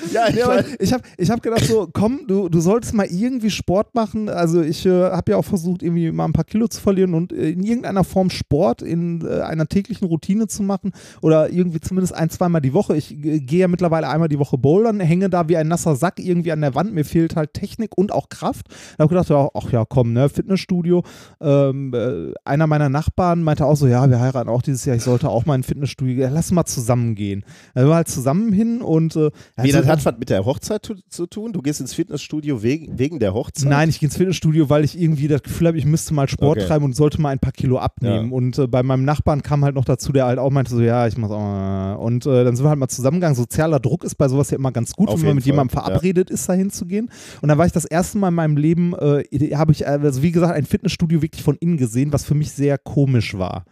ja, 0.12 0.28
ich 0.28 0.36
Ja, 0.36 0.64
ich 0.78 0.92
habe 0.92 1.02
ich 1.16 1.30
hab 1.30 1.42
gedacht 1.42 1.64
so, 1.64 1.88
komm, 1.92 2.20
du, 2.26 2.48
du 2.48 2.60
solltest 2.60 2.94
mal 2.94 3.06
irgendwie 3.06 3.50
Sport 3.50 3.94
machen. 3.94 4.28
Also 4.28 4.62
ich 4.62 4.86
äh, 4.86 4.90
habe 5.10 5.32
ja 5.32 5.36
auch 5.36 5.44
versucht, 5.44 5.82
irgendwie 5.82 6.10
mal 6.10 6.24
ein 6.24 6.32
paar 6.32 6.44
Kilo 6.44 6.68
zu 6.68 6.80
verlieren 6.80 7.14
und 7.14 7.32
äh, 7.32 7.50
in 7.50 7.62
irgendeiner 7.62 8.04
Form 8.04 8.30
Sport 8.30 8.82
in 8.82 9.26
äh, 9.26 9.40
einer 9.40 9.66
täglichen 9.66 10.06
Routine 10.08 10.46
zu 10.48 10.62
machen 10.62 10.92
oder 11.20 11.50
irgendwie 11.50 11.80
zumindest 11.80 12.14
ein, 12.14 12.30
zweimal 12.30 12.60
die 12.60 12.72
Woche. 12.72 12.96
Ich 12.96 13.12
äh, 13.12 13.40
gehe 13.40 13.60
ja 13.60 13.68
mittlerweile 13.68 14.08
einmal 14.08 14.28
die 14.28 14.38
Woche 14.38 14.58
bouldern, 14.58 15.00
hänge 15.00 15.30
da 15.30 15.48
wie 15.48 15.56
ein 15.56 15.68
nasser 15.68 15.96
Sack 15.96 16.18
irgendwie 16.18 16.52
an 16.52 16.60
der 16.60 16.74
Wand. 16.74 16.92
Mir 16.94 17.04
fehlt 17.04 17.36
halt 17.36 17.54
Technik 17.54 17.96
und 17.96 18.12
auch 18.12 18.28
Kraft. 18.28 18.66
Da 18.96 19.04
habe 19.04 19.04
ich 19.04 19.08
gedacht, 19.10 19.28
ja, 19.30 19.48
ach 19.54 19.70
ja, 19.72 19.84
komm, 19.88 20.12
ne, 20.12 20.28
Fitnessstudio. 20.28 21.02
Ähm, 21.40 21.92
äh, 21.94 22.32
einer 22.44 22.66
meiner 22.66 22.88
Nachbarn 22.88 23.42
meinte 23.42 23.66
auch 23.66 23.76
so, 23.76 23.86
ja, 23.86 24.08
wir 24.08 24.20
heiraten 24.20 24.48
auch 24.48 24.62
dieses 24.62 24.84
Jahr, 24.84 24.96
ich 24.96 25.02
sollte 25.02 25.28
auch 25.28 25.46
mal 25.46 25.54
in 25.54 25.60
ein 25.60 25.64
Fitnessstudio 25.64 26.16
gehen. 26.16 26.32
Lass 26.32 26.50
mal 26.50 26.64
zusammen 26.64 27.14
gehen. 27.14 27.44
Da 27.74 27.82
sind 27.82 27.90
wir 27.90 27.94
halt 27.94 28.08
zusammen 28.08 28.52
hin 28.52 28.82
und 28.82 29.16
äh, 29.16 29.30
Wie, 29.56 29.62
also- 29.62 29.78
das 29.78 29.86
hat 29.90 30.04
was 30.04 30.18
mit 30.18 30.30
der 30.30 30.44
Hochzeit 30.44 30.84
zu, 30.84 30.94
zu 31.08 31.26
tun? 31.26 31.52
Du 31.52 31.62
gehst 31.62 31.80
ins 31.80 31.94
Fitnessstudio 31.94 32.62
wegen, 32.62 32.98
wegen 32.98 33.18
der 33.18 33.34
Hochzeit? 33.34 33.68
Nein, 33.68 33.88
ich 33.88 34.00
gehe 34.00 34.06
ins 34.08 34.16
Fitnessstudio, 34.16 34.70
weil 34.70 34.84
ich 34.84 35.00
irgendwie 35.00 35.28
das 35.28 35.42
Gefühl 35.42 35.68
habe, 35.68 35.78
ich 35.78 35.84
müsste 35.84 36.14
mal 36.14 36.28
Sport 36.28 36.58
Okay. 36.58 36.66
treiben 36.66 36.84
und 36.84 36.96
sollte 36.96 37.20
mal 37.20 37.30
ein 37.30 37.38
paar 37.38 37.52
Kilo 37.52 37.78
abnehmen. 37.78 38.30
Ja. 38.30 38.36
Und 38.36 38.58
äh, 38.58 38.66
bei 38.66 38.82
meinem 38.82 39.04
Nachbarn 39.04 39.42
kam 39.42 39.64
halt 39.64 39.74
noch 39.74 39.84
dazu, 39.84 40.12
der 40.12 40.26
halt 40.26 40.38
auch 40.38 40.50
meinte 40.50 40.70
so, 40.70 40.80
ja, 40.80 41.06
ich 41.06 41.16
muss 41.16 41.30
auch. 41.30 41.38
mal. 41.38 41.94
Und 41.94 42.26
äh, 42.26 42.44
dann 42.44 42.56
sind 42.56 42.64
wir 42.64 42.70
halt 42.70 42.78
mal 42.78 42.88
zusammengegangen. 42.88 43.36
Sozialer 43.36 43.80
Druck 43.80 44.04
ist 44.04 44.16
bei 44.16 44.28
sowas 44.28 44.50
ja 44.50 44.56
immer 44.56 44.72
ganz 44.72 44.92
gut, 44.92 45.08
Auf 45.08 45.20
wenn 45.20 45.26
man 45.26 45.34
mit 45.36 45.44
Fall, 45.44 45.52
jemandem 45.52 45.76
ja. 45.76 45.82
verabredet 45.84 46.30
ist, 46.30 46.48
da 46.48 46.54
hinzugehen. 46.54 47.10
Und 47.40 47.48
dann 47.48 47.58
war 47.58 47.66
ich 47.66 47.72
das 47.72 47.84
erste 47.84 48.18
Mal 48.18 48.28
in 48.28 48.34
meinem 48.34 48.56
Leben, 48.56 48.94
äh, 48.94 49.24
habe 49.54 49.72
ich, 49.72 49.82
äh, 49.82 49.98
also 50.02 50.22
wie 50.22 50.32
gesagt, 50.32 50.54
ein 50.54 50.66
Fitnessstudio 50.66 51.22
wirklich 51.22 51.42
von 51.42 51.56
innen 51.56 51.76
gesehen, 51.76 52.12
was 52.12 52.24
für 52.24 52.34
mich 52.34 52.52
sehr 52.52 52.78
komisch 52.78 53.36
war. 53.38 53.64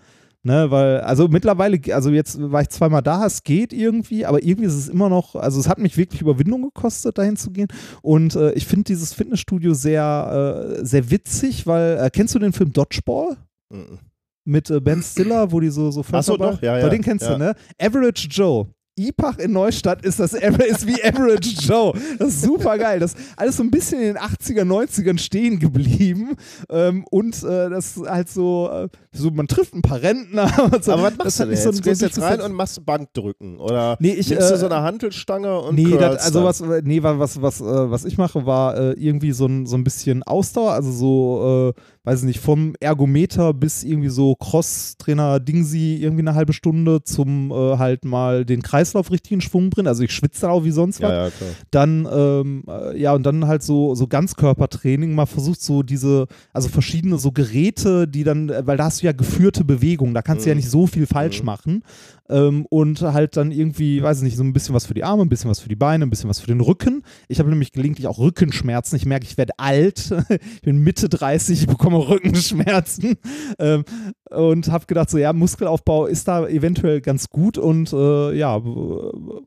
Ne, 0.44 0.70
weil, 0.70 1.00
also 1.00 1.26
mittlerweile, 1.26 1.80
also 1.92 2.10
jetzt 2.10 2.40
war 2.40 2.62
ich 2.62 2.68
zweimal 2.68 3.02
da, 3.02 3.26
es 3.26 3.42
geht 3.42 3.72
irgendwie, 3.72 4.24
aber 4.24 4.42
irgendwie 4.42 4.68
ist 4.68 4.76
es 4.76 4.88
immer 4.88 5.08
noch, 5.08 5.34
also 5.34 5.58
es 5.58 5.68
hat 5.68 5.78
mich 5.78 5.96
wirklich 5.96 6.20
Überwindung 6.20 6.62
gekostet, 6.62 7.18
dahin 7.18 7.36
zu 7.36 7.50
gehen. 7.50 7.66
Und 8.02 8.36
äh, 8.36 8.52
ich 8.52 8.66
finde 8.66 8.84
dieses 8.84 9.12
Fitnessstudio 9.12 9.74
sehr, 9.74 10.78
äh, 10.78 10.84
sehr 10.84 11.10
witzig, 11.10 11.66
weil, 11.66 11.98
äh, 11.98 12.10
kennst 12.10 12.36
du 12.36 12.38
den 12.38 12.52
Film 12.52 12.72
Dodgeball? 12.72 13.36
Mhm. 13.70 13.98
Mit 14.44 14.70
äh, 14.70 14.80
Ben 14.80 15.02
Stiller, 15.02 15.50
wo 15.50 15.58
die 15.58 15.70
so, 15.70 15.90
so 15.90 16.04
Ach 16.12 16.22
so, 16.22 16.36
doch, 16.36 16.62
ja, 16.62 16.78
ja, 16.78 16.88
Den 16.88 17.02
kennst 17.02 17.26
ja. 17.26 17.32
du, 17.32 17.38
ne? 17.38 17.54
Average 17.78 18.28
Joe. 18.30 18.68
IPACH 18.98 19.38
in 19.38 19.52
Neustadt 19.52 20.04
ist 20.04 20.18
das 20.20 20.32
ist 20.34 20.86
wie 20.86 21.02
Average 21.04 21.50
Joe. 21.60 21.92
Das 22.18 22.28
ist 22.28 22.42
super 22.42 22.76
geil. 22.78 23.00
Das 23.00 23.14
ist 23.14 23.20
alles 23.36 23.56
so 23.56 23.62
ein 23.62 23.70
bisschen 23.70 24.00
in 24.00 24.06
den 24.14 24.18
80er, 24.18 24.62
90ern 24.64 25.18
stehen 25.18 25.58
geblieben. 25.58 26.36
Ähm, 26.70 27.04
und 27.10 27.42
äh, 27.44 27.70
das 27.70 27.96
ist 27.96 28.06
halt 28.08 28.28
so, 28.28 28.68
äh, 28.72 28.88
so, 29.12 29.30
man 29.30 29.46
trifft 29.48 29.74
ein 29.74 29.82
paar 29.82 30.02
Rentner. 30.02 30.50
Und 30.72 30.84
so. 30.84 30.92
Aber 30.92 31.04
was 31.04 31.16
machst 31.16 31.38
du 31.40 31.44
denn 31.44 31.52
jetzt? 31.52 31.62
so- 31.64 31.70
du 31.72 31.80
gehst 31.80 32.02
jetzt 32.02 32.20
rein 32.20 32.40
und 32.40 32.52
machst 32.52 32.84
Bankdrücken 32.84 33.58
oder 33.58 33.96
Nee, 34.00 34.12
ich, 34.14 34.28
nimmst 34.30 34.50
du 34.50 34.54
äh, 34.54 34.58
so 34.58 34.66
eine 34.66 34.82
Hantelstange 34.82 35.60
und 35.60 35.74
Nee, 35.76 35.96
das, 35.96 36.24
also 36.24 36.44
was, 36.44 36.60
nee, 36.82 37.02
wa- 37.02 37.18
was, 37.18 37.40
was, 37.40 37.60
äh, 37.60 37.64
was 37.64 38.04
ich 38.04 38.18
mache, 38.18 38.44
war 38.46 38.76
irgendwie 38.96 39.32
so 39.32 39.46
ein, 39.46 39.66
so 39.66 39.76
ein 39.76 39.84
bisschen 39.84 40.22
Ausdauer, 40.22 40.72
also 40.72 40.90
so, 40.92 41.72
weiß 42.04 42.20
ich 42.20 42.26
nicht, 42.26 42.40
vom 42.40 42.74
Ergometer 42.80 43.52
bis 43.54 43.84
irgendwie 43.84 44.08
so 44.08 44.34
Cross-Trainer 44.36 45.40
Dingsi 45.40 45.98
irgendwie 46.00 46.22
eine 46.22 46.34
halbe 46.34 46.52
Stunde 46.52 47.02
zum 47.02 47.50
äh, 47.50 47.76
halt 47.78 48.04
mal 48.04 48.44
den 48.44 48.62
Kreislauf 48.62 49.10
richtig 49.10 49.32
in 49.32 49.40
Schwung 49.40 49.70
bringen. 49.70 49.88
Also 49.88 50.02
ich 50.02 50.12
schwitze 50.12 50.50
auch 50.50 50.64
wie 50.64 50.70
sonst 50.70 51.00
was. 51.02 51.10
Ja, 51.10 51.26
ja. 51.26 51.32
Dann, 51.70 52.08
ähm, 52.10 52.64
äh, 52.68 52.98
ja, 53.00 53.12
und 53.14 53.24
dann 53.24 53.46
halt 53.46 53.62
so, 53.62 53.94
so 53.94 54.06
Ganzkörpertraining, 54.06 55.14
mal 55.14 55.26
versucht 55.26 55.60
so 55.60 55.82
diese, 55.82 56.26
also 56.52 56.68
verschiedene 56.68 57.18
so 57.18 57.32
Geräte, 57.32 58.08
die 58.08 58.24
dann, 58.24 58.48
äh, 58.48 58.66
weil 58.66 58.76
da 58.76 58.84
hast 58.84 59.02
du 59.02 59.06
ja 59.06 59.12
geführte 59.12 59.64
Bewegung, 59.64 60.14
da 60.14 60.22
kannst 60.22 60.44
du 60.44 60.48
ja 60.50 60.54
Mhm. 60.54 60.58
nicht 60.58 60.70
so 60.70 60.86
viel 60.86 61.06
falsch 61.06 61.40
Mhm. 61.40 61.46
machen. 61.46 61.82
Ähm, 62.30 62.66
und 62.68 63.00
halt 63.00 63.38
dann 63.38 63.50
irgendwie, 63.52 64.02
weiß 64.02 64.18
ich 64.18 64.24
nicht, 64.24 64.36
so 64.36 64.44
ein 64.44 64.52
bisschen 64.52 64.74
was 64.74 64.84
für 64.84 64.92
die 64.92 65.02
Arme, 65.02 65.22
ein 65.22 65.30
bisschen 65.30 65.48
was 65.50 65.60
für 65.60 65.68
die 65.70 65.76
Beine, 65.76 66.04
ein 66.04 66.10
bisschen 66.10 66.28
was 66.28 66.40
für 66.40 66.46
den 66.46 66.60
Rücken. 66.60 67.02
Ich 67.26 67.38
habe 67.38 67.48
nämlich 67.48 67.72
gelegentlich 67.72 68.06
auch 68.06 68.18
Rückenschmerzen. 68.18 68.96
Ich 68.96 69.06
merke, 69.06 69.24
ich 69.24 69.38
werde 69.38 69.54
alt. 69.58 70.12
ich 70.54 70.60
bin 70.60 70.78
Mitte 70.78 71.08
30, 71.08 71.62
ich 71.62 71.66
bekomme 71.88 72.08
Rückenschmerzen. 72.08 73.16
Ähm, 73.60 73.84
und 74.30 74.70
habe 74.70 74.86
gedacht, 74.86 75.10
so 75.10 75.18
ja, 75.18 75.32
Muskelaufbau 75.32 76.06
ist 76.06 76.28
da 76.28 76.46
eventuell 76.46 77.00
ganz 77.00 77.28
gut 77.28 77.56
und 77.56 77.92
äh, 77.92 78.34
ja, 78.34 78.60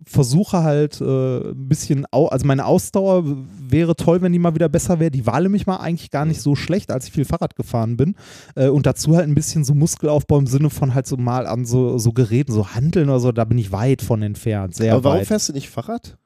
versuche 0.06 0.64
halt 0.64 1.00
äh, 1.00 1.52
ein 1.52 1.68
bisschen, 1.70 2.06
also 2.12 2.46
meine 2.46 2.66
Ausdauer 2.66 3.24
wäre 3.26 3.96
toll, 3.96 4.22
wenn 4.22 4.34
die 4.34 4.40
mal 4.40 4.56
wieder 4.56 4.70
besser 4.70 5.00
wäre. 5.00 5.12
Die 5.12 5.26
war 5.26 5.40
nämlich 5.40 5.68
mal 5.68 5.78
eigentlich 5.78 6.10
gar 6.10 6.26
nicht 6.26 6.42
so 6.42 6.56
schlecht, 6.56 6.92
als 6.92 7.06
ich 7.08 7.14
viel 7.14 7.26
Fahrrad 7.26 7.56
gefahren 7.56 7.96
bin. 7.96 8.16
Äh, 8.56 8.70
und 8.70 8.86
dazu 8.86 9.16
halt 9.16 9.28
ein 9.28 9.36
bisschen 9.36 9.64
so 9.64 9.74
Muskelaufbau 9.74 10.40
im 10.40 10.48
Sinne 10.48 10.70
von 10.70 10.94
halt 10.94 11.08
so 11.08 11.16
mal 11.16 11.46
an 11.48 11.66
so, 11.66 11.98
so 11.98 12.12
Geräten, 12.12 12.52
so 12.52 12.70
Handeln 12.74 13.10
oder 13.10 13.20
so, 13.20 13.32
da 13.32 13.46
bin 13.46 13.58
ich 13.58 13.72
weit 13.72 14.02
von 14.02 14.22
entfernt, 14.24 14.76
sehr 14.76 14.94
Aber 14.94 15.04
warum 15.04 15.20
weit. 15.20 15.28
fährst 15.28 15.50
du 15.50 15.54
nicht 15.54 15.70
Fahrrad? 15.70 16.18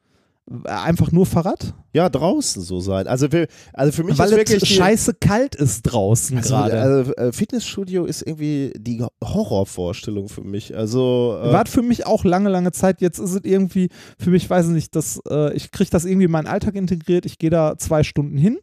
Einfach 0.65 1.11
nur 1.11 1.25
Fahrrad? 1.25 1.73
Ja, 1.93 2.07
draußen 2.07 2.61
so 2.61 2.79
sein. 2.79 3.07
Also 3.07 3.29
für, 3.29 3.47
also 3.73 3.91
für 3.91 4.03
mich 4.03 4.19
Weil 4.19 4.27
ist 4.27 4.31
es 4.33 4.37
wirklich 4.37 4.75
scheiße 4.75 5.15
kalt 5.15 5.55
ist 5.55 5.81
draußen 5.83 6.37
Also, 6.37 6.49
gerade. 6.49 6.79
also 6.79 7.13
äh, 7.15 7.33
Fitnessstudio 7.33 8.05
ist 8.05 8.21
irgendwie 8.21 8.71
die 8.77 9.03
Horrorvorstellung 9.23 10.29
für 10.29 10.43
mich. 10.43 10.77
Also 10.77 11.35
äh, 11.41 11.51
War 11.51 11.65
für 11.65 11.81
mich 11.81 12.05
auch 12.05 12.23
lange, 12.23 12.49
lange 12.49 12.71
Zeit. 12.71 13.01
Jetzt 13.01 13.17
ist 13.17 13.31
es 13.31 13.41
irgendwie, 13.43 13.89
für 14.19 14.29
mich 14.29 14.47
weiß 14.47 14.67
ich 14.67 14.73
nicht, 14.73 14.95
dass, 14.95 15.19
äh, 15.27 15.51
ich 15.53 15.71
kriege 15.71 15.89
das 15.89 16.05
irgendwie 16.05 16.25
in 16.25 16.31
meinen 16.31 16.47
Alltag 16.47 16.75
integriert. 16.75 17.25
Ich 17.25 17.39
gehe 17.39 17.49
da 17.49 17.77
zwei 17.79 18.03
Stunden 18.03 18.37
hin 18.37 18.59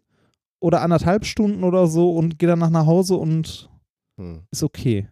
oder 0.60 0.82
anderthalb 0.82 1.24
Stunden 1.24 1.64
oder 1.64 1.88
so 1.88 2.12
und 2.12 2.38
gehe 2.38 2.48
danach 2.48 2.70
nach 2.70 2.86
Hause 2.86 3.16
und 3.16 3.68
hm. 4.20 4.42
ist 4.52 4.62
okay. 4.62 5.08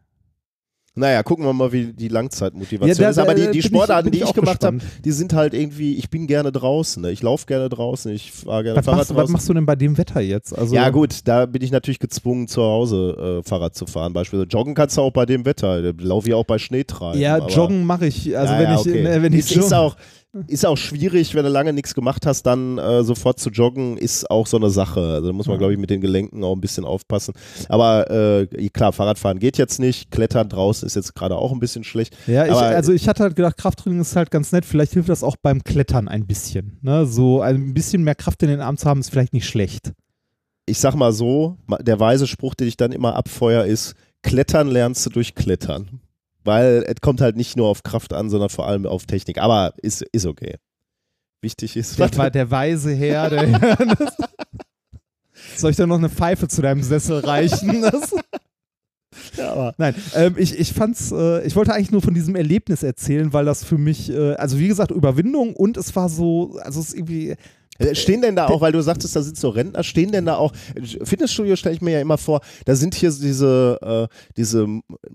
Naja, 0.97 1.23
gucken 1.23 1.45
wir 1.45 1.53
mal, 1.53 1.71
wie 1.71 1.93
die 1.93 2.09
Langzeitmotivation 2.09 2.89
Ja, 2.89 2.95
da- 3.05 3.11
ist. 3.11 3.19
Aber 3.19 3.33
die, 3.35 3.49
die 3.53 3.61
ich- 3.61 3.67
Sportarten, 3.67 4.11
bin 4.11 4.13
die 4.19 4.25
ich 4.25 4.29
ich 4.31 4.35
gemacht 4.35 4.65
habe, 4.65 4.79
die 5.05 5.13
sind 5.13 5.33
halt 5.33 5.55
irgendwie, 5.55 5.95
ich 5.95 6.11
bin 6.11 6.27
gerne 6.27 6.51
draußen. 6.51 7.01
Ne? 7.01 7.13
Ich 7.13 7.23
laufe 7.23 7.47
gerne 7.47 7.69
draußen, 7.69 8.13
ich 8.13 8.33
fahre 8.33 8.65
gerne 8.65 8.79
Was 8.79 8.85
Fahrrad 8.87 8.99
machst, 8.99 9.11
was 9.11 9.17
draußen. 9.17 9.33
machst 9.33 9.49
du 9.49 9.55
denn 9.55 9.67
bei 9.67 9.77
dem 9.77 9.97
Wetter 9.99 10.21
jetzt? 10.21 10.57
Also, 10.59 10.75
ja 10.75 10.91
gut, 10.91 11.21
da 11.27 11.47
bin 11.47 11.63
ich 11.63 11.71
natürlich 11.71 12.01
gezwungen, 12.01 12.49
zu 12.49 12.63
Hause 12.63 13.41
äh, 13.45 13.49
Fahrrad 13.49 13.77
zu 13.77 13.87
fahren. 13.87 14.13
Beispielsweise 14.13 14.49
joggen 14.51 14.75
kannst 14.75 14.97
du 14.97 15.03
auch 15.03 15.13
bei 15.13 15.27
dem 15.27 15.45
Wetter. 15.45 15.93
Laufe 15.99 16.29
ich 16.29 16.35
auch 16.35 16.45
bei 16.45 16.59
Schneetreiben. 16.59 17.21
Ja, 17.21 17.39
joggen 17.47 17.85
mache 17.85 18.07
ich. 18.07 18.37
Also 18.37 18.53
ja, 18.53 18.59
wenn 18.59 18.67
ja, 18.67 18.75
ich, 18.75 18.81
okay. 18.81 19.03
ne, 19.05 19.23
wenn 19.23 19.33
ich 19.33 19.57
ist, 19.57 19.73
auch 19.73 19.97
ist 20.47 20.65
auch 20.65 20.77
schwierig, 20.77 21.35
wenn 21.35 21.45
du 21.45 21.51
lange 21.51 21.73
nichts 21.73 21.95
gemacht 21.95 22.25
hast, 22.25 22.45
dann 22.45 22.79
äh, 22.79 23.03
sofort 23.03 23.41
zu 23.41 23.51
joggen, 23.51 23.97
ist 23.97 24.31
auch 24.31 24.47
so 24.47 24.57
eine 24.57 24.71
Sache. 24.71 25.01
Also 25.01 25.29
da 25.29 25.33
muss 25.33 25.49
man, 25.49 25.59
glaube 25.59 25.73
ich, 25.73 25.79
mit 25.79 25.91
den 25.91 26.01
Gelenken 26.01 26.45
auch 26.45 26.55
ein 26.55 26.61
bisschen 26.61 26.85
aufpassen. 26.85 27.35
Aber 27.69 28.11
äh, 28.11 28.69
klar, 28.69 28.93
Fahrradfahren 28.93 29.41
geht 29.41 29.59
jetzt 29.59 29.81
nicht. 29.81 30.11
Klettern 30.11 30.49
draußen 30.49 30.87
ist 30.87 30.95
jetzt 30.95 31.15
gerade 31.15 31.37
auch 31.37 31.51
ein 31.53 31.59
bisschen 31.59 31.83
schlecht. 31.83 32.17
Ja, 32.29 32.47
ich, 32.47 32.53
also 32.53 32.93
ich 32.93 33.09
hatte 33.09 33.25
halt 33.25 33.35
gedacht, 33.35 33.57
Krafttraining 33.57 34.01
ist 34.01 34.15
halt 34.15 34.31
ganz 34.31 34.53
nett. 34.53 34.65
Vielleicht 34.65 34.93
hilft 34.93 35.09
das 35.09 35.25
auch 35.25 35.37
beim 35.37 35.65
Klettern 35.65 36.07
ein 36.07 36.27
bisschen. 36.27 36.79
Ne? 36.83 37.07
So 37.07 37.41
ein 37.41 37.75
bisschen 37.75 38.05
mehr 38.05 38.15
Kraft 38.15 38.43
in 38.45 38.51
den 38.51 38.61
Arm 38.61 38.77
zu 38.77 38.89
haben, 38.89 39.01
ist 39.01 39.11
vielleicht 39.11 39.33
nicht 39.33 39.49
schlecht. 39.49 39.93
Ich 40.67 40.79
sag 40.79 40.95
mal 40.95 41.13
so, 41.13 41.59
der 41.81 41.99
weise 41.99 42.29
Spruch, 42.29 42.55
den 42.55 42.69
ich 42.69 42.77
dann 42.77 42.93
immer 42.93 43.17
abfeuer, 43.17 43.65
ist, 43.65 43.95
Klettern 44.23 44.69
lernst 44.69 45.05
du 45.07 45.11
durch 45.11 45.35
Klettern. 45.35 46.01
Weil 46.45 46.85
es 46.87 47.01
kommt 47.01 47.21
halt 47.21 47.37
nicht 47.37 47.57
nur 47.57 47.69
auf 47.69 47.83
Kraft 47.83 48.13
an, 48.13 48.31
sondern 48.31 48.49
vor 48.49 48.67
allem 48.67 48.87
auf 48.87 49.07
Technik. 49.07 49.39
Aber 49.39 49.75
ist, 49.83 50.03
ist 50.13 50.27
okay. 50.27 50.57
Wichtig 51.43 51.77
ist, 51.77 51.99
Der, 51.99 52.15
war 52.17 52.31
der 52.31 52.51
weise 52.51 52.93
Herr, 52.93 53.31
der. 53.31 53.79
Soll 55.57 55.71
ich 55.71 55.77
da 55.77 55.87
noch 55.87 55.99
eine 55.99 56.09
Pfeife 56.09 56.49
zu 56.49 56.63
deinem 56.63 56.83
Sessel 56.83 57.21
reichen? 57.21 57.83
Das, 57.91 58.15
Ja, 59.37 59.53
aber 59.53 59.75
nein, 59.77 59.95
ähm, 60.15 60.35
ich, 60.37 60.59
ich 60.59 60.73
fand's, 60.73 61.13
äh, 61.13 61.45
ich 61.45 61.57
wollte 61.57 61.73
eigentlich 61.73 61.91
nur 61.91 62.03
von 62.03 62.15
diesem 62.15 62.37
Erlebnis 62.37 62.83
erzählen, 62.83 63.33
weil 63.33 63.45
das 63.45 63.65
für 63.65 63.79
mich, 63.79 64.11
äh, 64.11 64.35
also 64.35 64.59
wie 64.59 64.69
gesagt, 64.69 64.91
Überwindung 64.93 65.55
und 65.57 65.77
es 65.77 65.95
war 65.97 66.09
so, 66.09 66.59
also 66.63 66.81
es 66.81 66.89
ist 66.89 66.95
irgendwie, 66.95 67.35
Stehen 67.93 68.23
denn 68.23 68.37
da 68.37 68.47
auch, 68.47 68.61
weil 68.61 68.73
du 68.73 68.83
sagtest, 68.83 69.17
da 69.17 69.23
sind 69.23 69.37
so 69.37 69.49
Rentner, 69.49 69.83
stehen 69.83 70.13
denn 70.13 70.27
da 70.27 70.37
auch, 70.37 70.53
Fitnessstudio 71.03 71.57
stelle 71.57 71.75
ich 71.75 71.81
mir 71.81 71.93
ja 71.93 72.01
immer 72.01 72.19
vor, 72.19 72.41
da 72.65 72.75
sind 72.75 72.95
hier 72.95 73.11
diese, 73.11 73.79
äh, 74.11 74.15
diese 74.37 74.67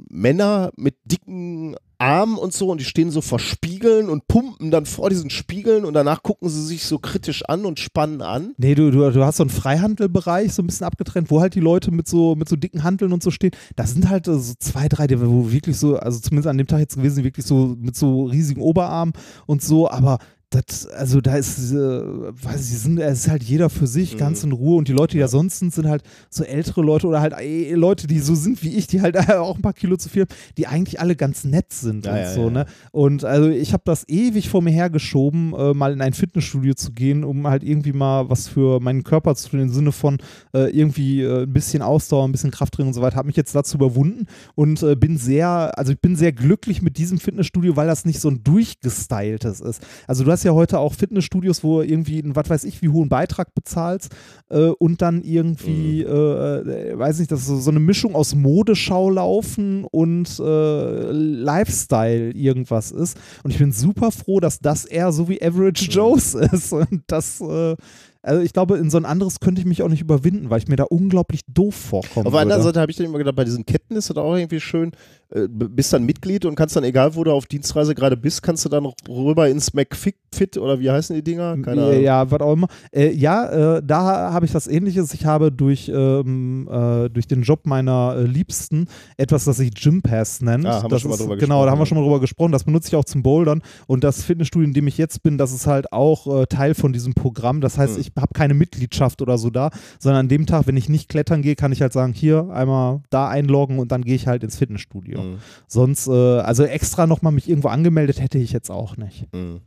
Männer 0.09 0.71
mit 0.75 0.95
dicken 1.05 1.75
Armen 1.97 2.37
und 2.37 2.53
so 2.53 2.69
und 2.69 2.79
die 2.79 2.85
stehen 2.85 3.11
so 3.11 3.21
vor 3.21 3.39
Spiegeln 3.39 4.09
und 4.09 4.27
pumpen 4.27 4.71
dann 4.71 4.85
vor 4.85 5.09
diesen 5.09 5.29
Spiegeln 5.29 5.85
und 5.85 5.93
danach 5.93 6.23
gucken 6.23 6.49
sie 6.49 6.63
sich 6.63 6.85
so 6.85 6.99
kritisch 6.99 7.43
an 7.45 7.65
und 7.65 7.79
spannen 7.79 8.21
an. 8.21 8.53
nee, 8.57 8.75
du, 8.75 8.91
du, 8.91 9.09
du 9.11 9.23
hast 9.23 9.37
so 9.37 9.43
einen 9.43 9.49
Freihandelbereich 9.49 10.53
so 10.53 10.61
ein 10.61 10.67
bisschen 10.67 10.85
abgetrennt, 10.85 11.31
wo 11.31 11.41
halt 11.41 11.55
die 11.55 11.61
Leute 11.61 11.91
mit 11.91 12.07
so, 12.07 12.35
mit 12.35 12.49
so 12.49 12.55
dicken 12.55 12.83
Handeln 12.83 13.13
und 13.13 13.23
so 13.23 13.31
stehen. 13.31 13.51
Da 13.75 13.85
sind 13.87 14.09
halt 14.09 14.27
äh, 14.27 14.37
so 14.37 14.53
zwei, 14.59 14.87
drei, 14.87 15.07
die 15.07 15.19
wo 15.19 15.51
wirklich 15.51 15.77
so, 15.77 15.97
also 15.97 16.19
zumindest 16.19 16.47
an 16.47 16.57
dem 16.57 16.67
Tag 16.67 16.79
jetzt 16.79 16.95
gewesen, 16.95 17.23
wirklich 17.23 17.45
so 17.45 17.75
mit 17.79 17.95
so 17.95 18.25
riesigen 18.25 18.61
Oberarmen 18.61 19.13
und 19.45 19.61
so, 19.61 19.89
aber 19.89 20.19
das, 20.55 20.87
also 20.87 21.21
da 21.21 21.35
ist, 21.35 21.71
äh, 21.71 21.75
weiß 21.75 22.69
ich, 22.69 22.79
sind, 22.79 22.99
es 22.99 23.19
ist 23.25 23.27
halt 23.29 23.43
jeder 23.43 23.69
für 23.69 23.87
sich, 23.87 24.13
Mhm. 24.15 24.17
ganz 24.17 24.43
in 24.43 24.51
Ruhe 24.51 24.77
und 24.77 24.87
die 24.87 24.93
Leute, 24.93 25.13
die 25.13 25.19
da 25.19 25.27
sonst 25.27 25.59
sind, 25.59 25.73
sind 25.73 25.87
halt 25.87 26.03
so 26.29 26.43
ältere 26.43 26.81
Leute 26.81 27.07
oder 27.07 27.21
halt 27.21 27.33
äh, 27.39 27.73
Leute, 27.73 28.07
die 28.07 28.19
so 28.19 28.35
sind 28.35 28.63
wie 28.63 28.75
ich, 28.75 28.87
die 28.87 29.01
halt 29.01 29.15
auch 29.29 29.55
ein 29.55 29.61
paar 29.61 29.73
Kilo 29.73 29.97
zu 29.97 30.09
viel 30.09 30.23
haben, 30.23 30.35
die 30.57 30.67
eigentlich 30.67 30.99
alle 30.99 31.15
ganz 31.15 31.43
nett 31.43 31.73
sind 31.73 32.05
Ja, 32.05 32.11
und 32.13 32.17
ja, 32.19 32.33
so, 32.33 32.41
ja. 32.45 32.49
ne? 32.49 32.65
Und 32.91 33.23
also 33.25 33.49
ich 33.49 33.73
habe 33.73 33.83
das 33.85 34.07
ewig 34.07 34.49
vor 34.49 34.61
mir 34.61 34.71
hergeschoben, 34.71 35.53
äh, 35.53 35.73
mal 35.73 35.93
in 35.93 36.01
ein 36.01 36.13
Fitnessstudio 36.13 36.73
zu 36.75 36.91
gehen, 36.91 37.23
um 37.23 37.47
halt 37.47 37.63
irgendwie 37.63 37.93
mal 37.93 38.29
was 38.29 38.47
für 38.47 38.79
meinen 38.79 39.03
Körper 39.03 39.35
zu 39.35 39.49
tun, 39.49 39.59
im 39.59 39.69
Sinne 39.69 39.91
von 39.91 40.17
äh, 40.53 40.69
irgendwie 40.77 41.21
äh, 41.21 41.43
ein 41.43 41.53
bisschen 41.53 41.81
Ausdauer, 41.81 42.27
ein 42.27 42.31
bisschen 42.31 42.51
Krafttraining 42.51 42.89
und 42.89 42.93
so 42.93 43.01
weiter, 43.01 43.17
habe 43.17 43.27
mich 43.27 43.35
jetzt 43.35 43.53
dazu 43.55 43.77
überwunden 43.77 44.27
und 44.55 44.81
äh, 44.83 44.95
bin 44.95 45.17
sehr, 45.17 45.77
also 45.77 45.91
ich 45.91 45.99
bin 45.99 46.15
sehr 46.15 46.31
glücklich 46.31 46.81
mit 46.81 46.97
diesem 46.97 47.19
Fitnessstudio, 47.19 47.75
weil 47.75 47.87
das 47.87 48.05
nicht 48.05 48.19
so 48.21 48.29
ein 48.29 48.43
durchgestyltes 48.43 49.61
ist. 49.61 49.81
Also 50.07 50.23
du 50.23 50.31
hast 50.31 50.43
ja 50.45 50.53
heute 50.53 50.79
auch 50.79 50.93
Fitnessstudios, 50.93 51.63
wo 51.63 51.81
irgendwie 51.81 52.21
einen, 52.21 52.35
was 52.35 52.49
weiß 52.49 52.63
ich, 52.63 52.81
wie 52.81 52.89
hohen 52.89 53.09
Beitrag 53.09 53.53
bezahlst 53.53 54.15
äh, 54.49 54.67
und 54.67 55.01
dann 55.01 55.21
irgendwie, 55.21 56.01
äh, 56.01 56.91
äh, 56.91 56.97
weiß 56.97 57.19
nicht, 57.19 57.31
das 57.31 57.41
ist 57.41 57.47
so, 57.47 57.57
so 57.57 57.71
eine 57.71 57.79
Mischung 57.79 58.15
aus 58.15 58.35
Modeschau 58.35 59.09
laufen 59.09 59.85
und 59.85 60.39
äh, 60.39 61.11
Lifestyle 61.11 62.31
irgendwas 62.31 62.91
ist. 62.91 63.17
Und 63.43 63.51
ich 63.51 63.57
bin 63.57 63.71
super 63.71 64.11
froh, 64.11 64.39
dass 64.39 64.59
das 64.59 64.85
eher 64.85 65.11
so 65.11 65.27
wie 65.27 65.41
Average 65.41 65.89
Joe's 65.89 66.33
ist. 66.53 66.71
Und 66.71 67.03
das, 67.07 67.41
äh, 67.41 67.75
also 68.21 68.41
ich 68.41 68.53
glaube, 68.53 68.77
in 68.77 68.89
so 68.89 68.97
ein 68.97 69.05
anderes 69.05 69.39
könnte 69.39 69.61
ich 69.61 69.67
mich 69.67 69.83
auch 69.83 69.87
nicht 69.87 70.01
überwinden, 70.01 70.49
weil 70.49 70.59
ich 70.59 70.67
mir 70.67 70.77
da 70.77 70.85
unglaublich 70.85 71.41
doof 71.47 71.75
vorkomme. 71.75 72.25
Auf 72.25 72.33
der 72.33 72.41
anderen 72.41 72.63
Seite 72.63 72.79
habe 72.79 72.91
ich 72.91 72.97
dann 72.97 73.05
immer 73.05 73.19
gedacht, 73.19 73.35
bei 73.35 73.43
diesen 73.43 73.65
Ketten 73.65 73.95
ist 73.95 74.09
das 74.09 74.17
auch 74.17 74.35
irgendwie 74.35 74.59
schön. 74.59 74.93
Äh, 75.31 75.47
bist 75.49 75.91
dann 75.91 76.03
Mitglied 76.05 76.45
und 76.45 76.55
kannst 76.55 76.75
dann, 76.75 76.83
egal 76.83 77.15
wo 77.15 77.23
du 77.23 77.31
auf 77.31 77.45
Dienstreise 77.47 77.95
gerade 77.95 78.15
bist, 78.15 78.43
kannst 78.43 78.63
du 78.65 78.69
dann 78.69 78.85
rüber 79.09 79.49
ins 79.49 79.73
McFit 79.73 80.57
oder 80.57 80.79
wie 80.79 80.91
heißen 80.91 81.15
die 81.15 81.23
Dinger? 81.23 81.57
Keine 81.63 81.83
Ahnung. 81.83 82.01
Ja, 82.01 82.29
was 82.29 82.41
auch 82.41 82.53
immer. 82.53 82.67
Äh, 82.91 83.11
ja, 83.11 83.77
äh, 83.77 83.81
da 83.83 84.31
habe 84.33 84.45
ich 84.45 84.51
das 84.51 84.67
ähnliches. 84.67 85.13
Ich 85.13 85.25
habe 85.25 85.51
durch, 85.51 85.89
ähm, 85.93 86.67
äh, 86.71 87.09
durch 87.09 87.27
den 87.27 87.41
Job 87.41 87.65
meiner 87.65 88.15
äh, 88.17 88.23
Liebsten 88.23 88.87
etwas, 89.17 89.45
das 89.45 89.57
sich 89.57 89.73
Gym 89.73 90.01
Pass 90.01 90.41
nennt. 90.41 90.65
Ah, 90.65 90.75
haben 90.75 90.83
wir 90.83 90.89
das 90.89 91.01
schon 91.01 91.09
mal 91.09 91.15
ist, 91.15 91.21
drüber 91.21 91.37
Genau, 91.37 91.65
da 91.65 91.71
haben 91.71 91.79
wir 91.79 91.85
schon 91.85 91.97
mal 91.97 92.03
drüber 92.03 92.19
gesprochen. 92.19 92.51
Das 92.51 92.63
benutze 92.63 92.89
ich 92.89 92.95
auch 92.95 93.05
zum 93.05 93.23
Bouldern. 93.23 93.61
Und 93.87 94.03
das 94.03 94.23
Fitnessstudio, 94.23 94.67
in 94.67 94.73
dem 94.73 94.87
ich 94.87 94.97
jetzt 94.97 95.23
bin, 95.23 95.37
das 95.37 95.51
ist 95.53 95.65
halt 95.65 95.91
auch 95.91 96.41
äh, 96.41 96.45
Teil 96.45 96.75
von 96.75 96.93
diesem 96.93 97.13
Programm. 97.13 97.61
Das 97.61 97.77
heißt, 97.77 97.95
Hm. 97.95 98.01
ich 98.01 98.11
habe 98.15 98.33
keine 98.33 98.53
Mitgliedschaft 98.53 99.21
oder 99.21 99.37
so 99.37 99.49
da, 99.49 99.69
sondern 99.99 100.21
an 100.21 100.27
dem 100.27 100.45
Tag, 100.45 100.67
wenn 100.67 100.77
ich 100.77 100.89
nicht 100.89 101.09
klettern 101.09 101.41
gehe, 101.41 101.55
kann 101.55 101.71
ich 101.71 101.81
halt 101.81 101.93
sagen, 101.93 102.13
hier 102.13 102.49
einmal 102.51 103.01
da 103.09 103.27
einloggen 103.27 103.79
und 103.79 103.91
dann 103.91 104.03
gehe 104.03 104.15
ich 104.15 104.27
halt 104.27 104.43
ins 104.43 104.57
Fitnessstudio. 104.57 105.19
Mhm. 105.33 105.37
Sonst, 105.67 106.07
äh, 106.07 106.11
also 106.11 106.63
extra 106.63 107.07
nochmal 107.07 107.31
mich 107.33 107.49
irgendwo 107.49 107.69
angemeldet 107.69 108.19
hätte 108.21 108.37
ich 108.37 108.51
jetzt 108.51 108.69
auch 108.71 108.97
nicht. 108.97 109.27
Mhm. 109.33 109.61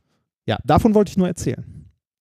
Ja, 0.47 0.59
davon 0.65 0.95
wollte 0.95 1.11
ich 1.11 1.17
nur 1.17 1.29
erzählen. 1.29 1.65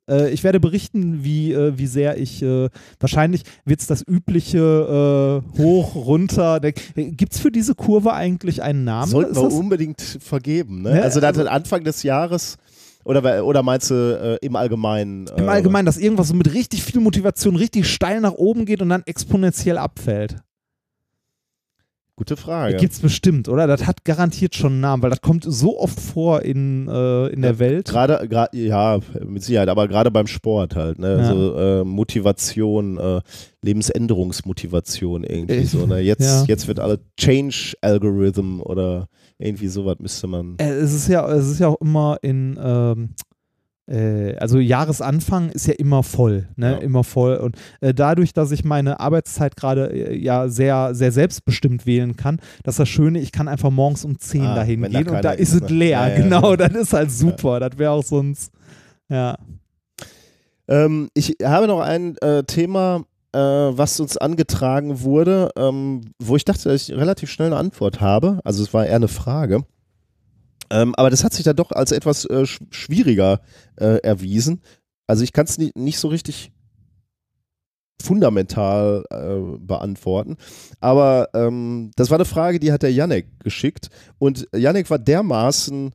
Äh, 0.10 0.30
ich 0.32 0.44
werde 0.44 0.60
berichten, 0.60 1.24
wie, 1.24 1.52
äh, 1.54 1.78
wie 1.78 1.88
sehr 1.88 2.18
ich, 2.18 2.42
äh, 2.42 2.70
wahrscheinlich 3.00 3.44
wird 3.66 3.82
es 3.82 3.88
das 3.88 4.04
übliche 4.08 5.44
äh, 5.58 5.60
hoch, 5.62 5.96
runter. 5.96 6.60
Gibt 6.62 7.34
es 7.34 7.40
für 7.40 7.52
diese 7.52 7.76
Kurve 7.76 8.14
eigentlich 8.14 8.64
einen 8.64 8.84
Namen? 8.84 9.12
Sollten 9.12 9.36
wir 9.36 9.52
unbedingt 9.52 10.02
vergeben. 10.02 10.82
Ne? 10.82 10.96
Ne, 10.96 11.04
Also, 11.04 11.20
da 11.20 11.28
also- 11.28 11.42
hat 11.42 11.48
Anfang 11.48 11.84
des 11.84 12.04
Jahres, 12.04 12.58
oder, 13.04 13.46
oder 13.46 13.64
meinst 13.64 13.90
du 13.90 13.96
äh, 14.42 14.46
im 14.46 14.56
Allgemeinen? 14.56 15.28
Im 15.38 15.46
äh, 15.46 15.50
Allgemeinen, 15.50 15.86
dass 15.86 15.98
irgendwas 15.98 16.28
so 16.30 16.34
mit 16.34 16.54
richtig 16.54 16.84
viel 16.84 17.00
Motivation 17.00 17.56
richtig 17.56 17.88
steil 17.88 18.20
nach 18.20 18.34
oben 18.34 18.66
geht 18.66 18.82
und 18.82 18.90
dann 18.90 19.04
exponentiell 19.06 19.78
abfällt. 19.78 20.38
Gute 22.20 22.36
Frage. 22.36 22.78
Gibt 22.78 22.93
es 22.93 22.99
bestimmt, 22.99 23.47
oder? 23.47 23.68
Das 23.68 23.86
hat 23.86 24.03
garantiert 24.03 24.55
schon 24.55 24.72
einen 24.74 24.82
Namen, 24.82 25.03
weil 25.03 25.11
das 25.11 25.22
kommt 25.22 25.45
so 25.47 25.80
oft 25.80 25.99
vor 25.99 26.41
in, 26.41 26.88
äh, 26.88 27.28
in 27.28 27.43
der 27.43 27.59
Welt. 27.59 27.86
Gerade, 27.89 28.28
ja, 28.53 28.99
mit 29.24 29.43
Sicherheit, 29.43 29.70
aber 29.70 29.88
gerade 29.88 30.09
beim 30.09 30.26
Sport 30.26 30.76
halt, 30.76 30.97
ne? 30.97 31.18
Ja. 31.20 31.26
So 31.32 31.55
äh, 31.55 31.84
Motivation, 31.84 32.97
äh, 32.97 33.22
Lebensänderungsmotivation 33.61 35.24
irgendwie 35.26 35.57
Ich- 35.57 35.70
so, 35.70 35.86
ne? 35.86 35.99
Jetzt, 35.99 36.22
ja. 36.22 36.43
jetzt 36.47 36.68
wird 36.68 36.80
alle 36.80 36.99
Change 37.20 37.74
Algorithm 37.82 38.61
oder 38.61 39.07
irgendwie 39.38 39.68
sowas 39.68 39.97
müsste 39.99 40.26
man. 40.26 40.55
Äh, 40.57 40.70
es 40.72 40.93
ist 40.95 41.07
ja, 41.09 41.30
es 41.32 41.47
ist 41.47 41.59
ja 41.59 41.68
auch 41.68 41.80
immer 41.82 42.18
in, 42.24 42.57
ähm, 42.59 43.09
äh, 43.13 43.24
also 43.90 44.60
Jahresanfang 44.60 45.50
ist 45.50 45.68
ja 45.68 45.74
immer 45.74 46.04
voll, 46.04 46.48
ne? 46.56 46.74
Ja. 46.74 46.78
Immer 46.80 47.04
voll. 47.06 47.38
Und 47.38 47.56
äh, 47.80 47.94
dadurch, 47.94 48.34
dass 48.34 48.52
ich 48.52 48.66
meine 48.66 49.00
Arbeitszeit 49.00 49.56
gerade 49.56 49.90
äh, 49.92 50.18
ja 50.18 50.50
sehr, 50.50 50.94
sehr 50.94 51.12
selbstbestimmt 51.12 51.86
wählen 51.86 52.18
kann, 52.18 52.40
das 52.64 52.74
ist 52.74 52.80
das 52.80 52.90
Schöne, 52.90 53.20
ich 53.20 53.32
kann 53.32 53.48
einfach 53.48 53.72
morgens 53.72 54.04
um 54.04 54.20
10 54.20 54.42
Ah, 54.42 54.56
dahin 54.56 54.82
wenn 54.82 54.92
da 54.92 55.02
gehen 55.02 55.16
und 55.16 55.24
da 55.24 55.32
ist 55.32 55.54
ist, 55.54 55.64
es 55.64 55.70
ne? 55.70 55.78
leer. 55.78 56.00
Ja, 56.00 56.08
ja, 56.10 56.16
genau, 56.18 56.56
das 56.58 56.74
ist 56.74 56.94
halt 56.94 57.12
super. 57.12 57.60
Das 57.60 57.78
wäre 57.78 57.92
auch 57.92 58.04
sonst. 58.04 58.52
Ja. 59.10 59.38
Ähm, 60.68 61.10
ich 61.14 61.38
habe 61.44 61.68
noch 61.68 61.80
ein 61.80 62.18
äh, 62.18 62.44
Thema, 62.44 63.04
äh, 63.32 63.40
was 63.40 64.00
uns 64.00 64.18
angetragen 64.18 65.02
wurde, 65.02 65.50
ähm, 65.58 66.02
wo 66.20 66.36
ich 66.36 66.44
dachte, 66.44 66.70
dass 66.70 66.90
ich 66.90 66.96
relativ 66.96 67.32
schnell 67.32 67.48
eine 67.48 67.58
Antwort 67.58 68.02
habe. 68.02 68.40
Also 68.44 68.64
es 68.64 68.74
war 68.74 68.86
eher 68.86 68.98
eine 68.98 69.08
Frage. 69.08 69.64
Ähm, 70.70 70.95
aber 70.95 71.09
das 71.09 71.24
hat 71.24 71.34
sich 71.34 71.43
dann 71.43 71.55
doch 71.55 71.72
als 71.72 71.91
etwas 71.91 72.26
äh, 72.26 72.45
sch 72.45 72.59
schwieriger 72.72 73.41
äh, 73.78 73.97
erwiesen. 74.01 74.61
Also 75.07 75.24
ich 75.24 75.34
kann 75.34 75.45
es 75.45 75.57
ni 75.57 75.72
nicht 75.76 75.99
so 75.99 76.07
richtig 76.09 76.51
fundamental 78.01 79.03
äh, 79.09 79.57
beantworten. 79.59 80.38
Aber 80.80 81.30
ähm, 81.34 81.91
das 81.95 82.09
war 82.09 82.18
eine 82.18 82.26
Frage, 82.26 82.59
die 82.59 82.72
hat 82.72 82.84
der 82.84 82.91
Janek 82.91 83.39
geschickt. 83.39 83.89
Und 84.20 84.47
Janek 84.55 84.89
war 84.89 84.99
dermaßen 84.99 85.93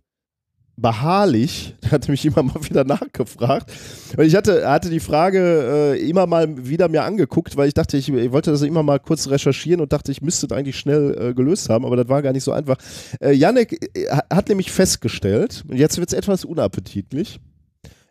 beharrlich, 0.77 1.75
hat 1.91 2.09
mich 2.09 2.25
immer 2.25 2.43
mal 2.43 2.65
wieder 2.65 2.85
nachgefragt. 2.85 3.71
Und 4.17 4.25
ich 4.25 4.35
hatte, 4.35 4.69
hatte 4.69 4.91
die 4.91 5.01
Frage 5.01 5.95
äh, 5.95 6.09
immer 6.09 6.27
mal 6.27 6.67
wieder 6.67 6.89
mir 6.89 7.05
angeguckt, 7.05 7.57
weil 7.57 7.69
ich 7.69 7.75
dachte, 7.75 7.97
ich, 7.97 8.09
ich 8.09 8.33
wollte 8.33 8.51
das 8.51 8.63
immer 8.63 8.83
mal 8.83 8.99
kurz 8.99 9.29
recherchieren 9.29 9.81
und 9.81 9.93
dachte, 9.93 10.13
ich 10.13 10.23
müsste 10.23 10.49
das 10.49 10.57
eigentlich 10.57 10.79
schnell 10.79 11.17
äh, 11.19 11.35
gelöst 11.35 11.69
haben, 11.69 11.85
aber 11.85 11.97
das 11.97 12.09
war 12.09 12.23
gar 12.23 12.33
nicht 12.33 12.45
so 12.45 12.53
einfach. 12.53 12.77
Äh, 13.21 13.33
Janek 13.33 13.97
äh, 13.97 14.07
hat 14.33 14.49
nämlich 14.49 14.73
festgestellt, 14.73 15.65
und 15.69 15.77
jetzt 15.77 15.99
wird 15.99 16.13
es 16.13 16.19
etwas 16.19 16.45
unappetitlich, 16.45 17.41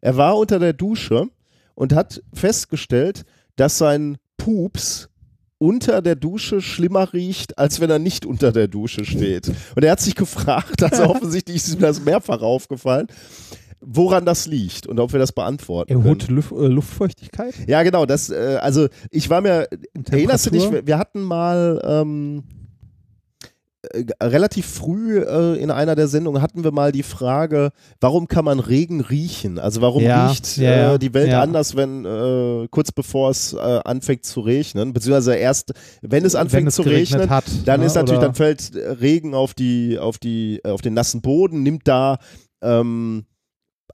er 0.02 0.18
war 0.18 0.38
unter 0.38 0.60
der 0.60 0.74
Dusche 0.74 1.28
und 1.76 1.94
hat 1.94 2.24
festgestellt, 2.34 3.24
dass 3.56 3.78
sein 3.78 4.18
Pups 4.38 5.11
unter 5.62 6.02
der 6.02 6.16
Dusche 6.16 6.60
schlimmer 6.60 7.14
riecht, 7.14 7.60
als 7.60 7.80
wenn 7.80 7.92
er 7.92 8.00
nicht 8.00 8.26
unter 8.26 8.52
der 8.52 8.68
Dusche 8.68 9.06
steht. 9.06 9.52
Und 9.76 9.84
er 9.84 9.92
hat 9.92 10.00
sich 10.00 10.16
gefragt, 10.16 10.82
also 10.92 11.04
offensichtlich 11.04 11.58
ist 11.58 11.76
ihm 11.76 11.82
das 11.82 12.04
mehrfach 12.04 12.42
aufgefallen, 12.42 13.06
woran 13.80 14.26
das 14.26 14.48
liegt 14.48 14.88
und 14.88 15.00
ob 15.00 15.14
wir 15.14 15.20
das 15.20 15.32
beantworten 15.32 15.94
können. 15.94 16.04
Erhöhte 16.04 16.34
Luf 16.34 16.52
äh, 16.52 16.66
Luftfeuchtigkeit? 16.66 17.54
Ja, 17.68 17.84
genau, 17.84 18.08
das, 18.08 18.32
äh, 18.32 18.58
also 18.60 18.88
ich 19.12 19.30
war 19.30 19.42
mir, 19.42 19.68
erinnerst 20.10 20.48
du 20.48 20.50
dich, 20.50 20.68
wir, 20.84 20.98
hatten 20.98 21.22
mal 21.22 21.80
ähm, 21.86 22.44
äh, 22.50 22.61
relativ 24.22 24.66
früh 24.66 25.20
äh, 25.20 25.58
in 25.62 25.72
einer 25.72 25.96
der 25.96 26.08
Sendungen 26.08 26.42
hatten 26.42 26.64
wir 26.64 26.72
mal 26.72 26.92
die 26.92 27.04
Frage, 27.04 27.72
warum 28.00 28.28
kann 28.28 28.46
man 28.46 28.60
Regen 28.60 29.02
riechen? 29.02 29.60
Also 29.60 29.82
warum 29.82 30.02
Ja, 30.04 30.28
riecht 30.28 30.58
ja, 30.58 30.94
äh, 30.96 31.00
die 31.00 31.14
Welt 31.14 31.30
ja. 31.30 31.42
anders, 31.42 31.76
wenn 31.76 32.06
äh, 32.06 32.68
kurz 32.70 32.92
bevor 32.92 33.30
es 33.32 33.54
äh, 33.54 33.58
anfängt 33.58 34.26
zu 34.26 34.42
regnen, 34.42 34.94
beziehungsweise 34.94 35.36
erst, 35.36 35.74
wenn 36.02 36.26
es 36.26 36.36
anfängt 36.36 36.62
Wenn 36.64 36.68
es 36.68 36.76
zu 36.76 36.82
regnen, 36.84 37.30
hat. 37.30 37.46
dann 37.66 37.80
ne, 37.82 37.86
ist 37.86 37.96
natürlich, 37.96 38.18
oder- 38.20 38.28
dann 38.28 38.36
fällt 38.36 38.76
äh, 38.76 38.90
Regen 38.92 39.34
auf 39.34 39.54
die, 39.54 39.98
auf 40.00 40.18
die, 40.18 40.60
äh, 40.64 40.70
auf 40.70 40.82
den 40.82 40.94
nassen 40.94 41.22
Boden, 41.22 41.64
nimmt 41.64 41.88
da 41.88 42.18
ähm, 42.62 43.26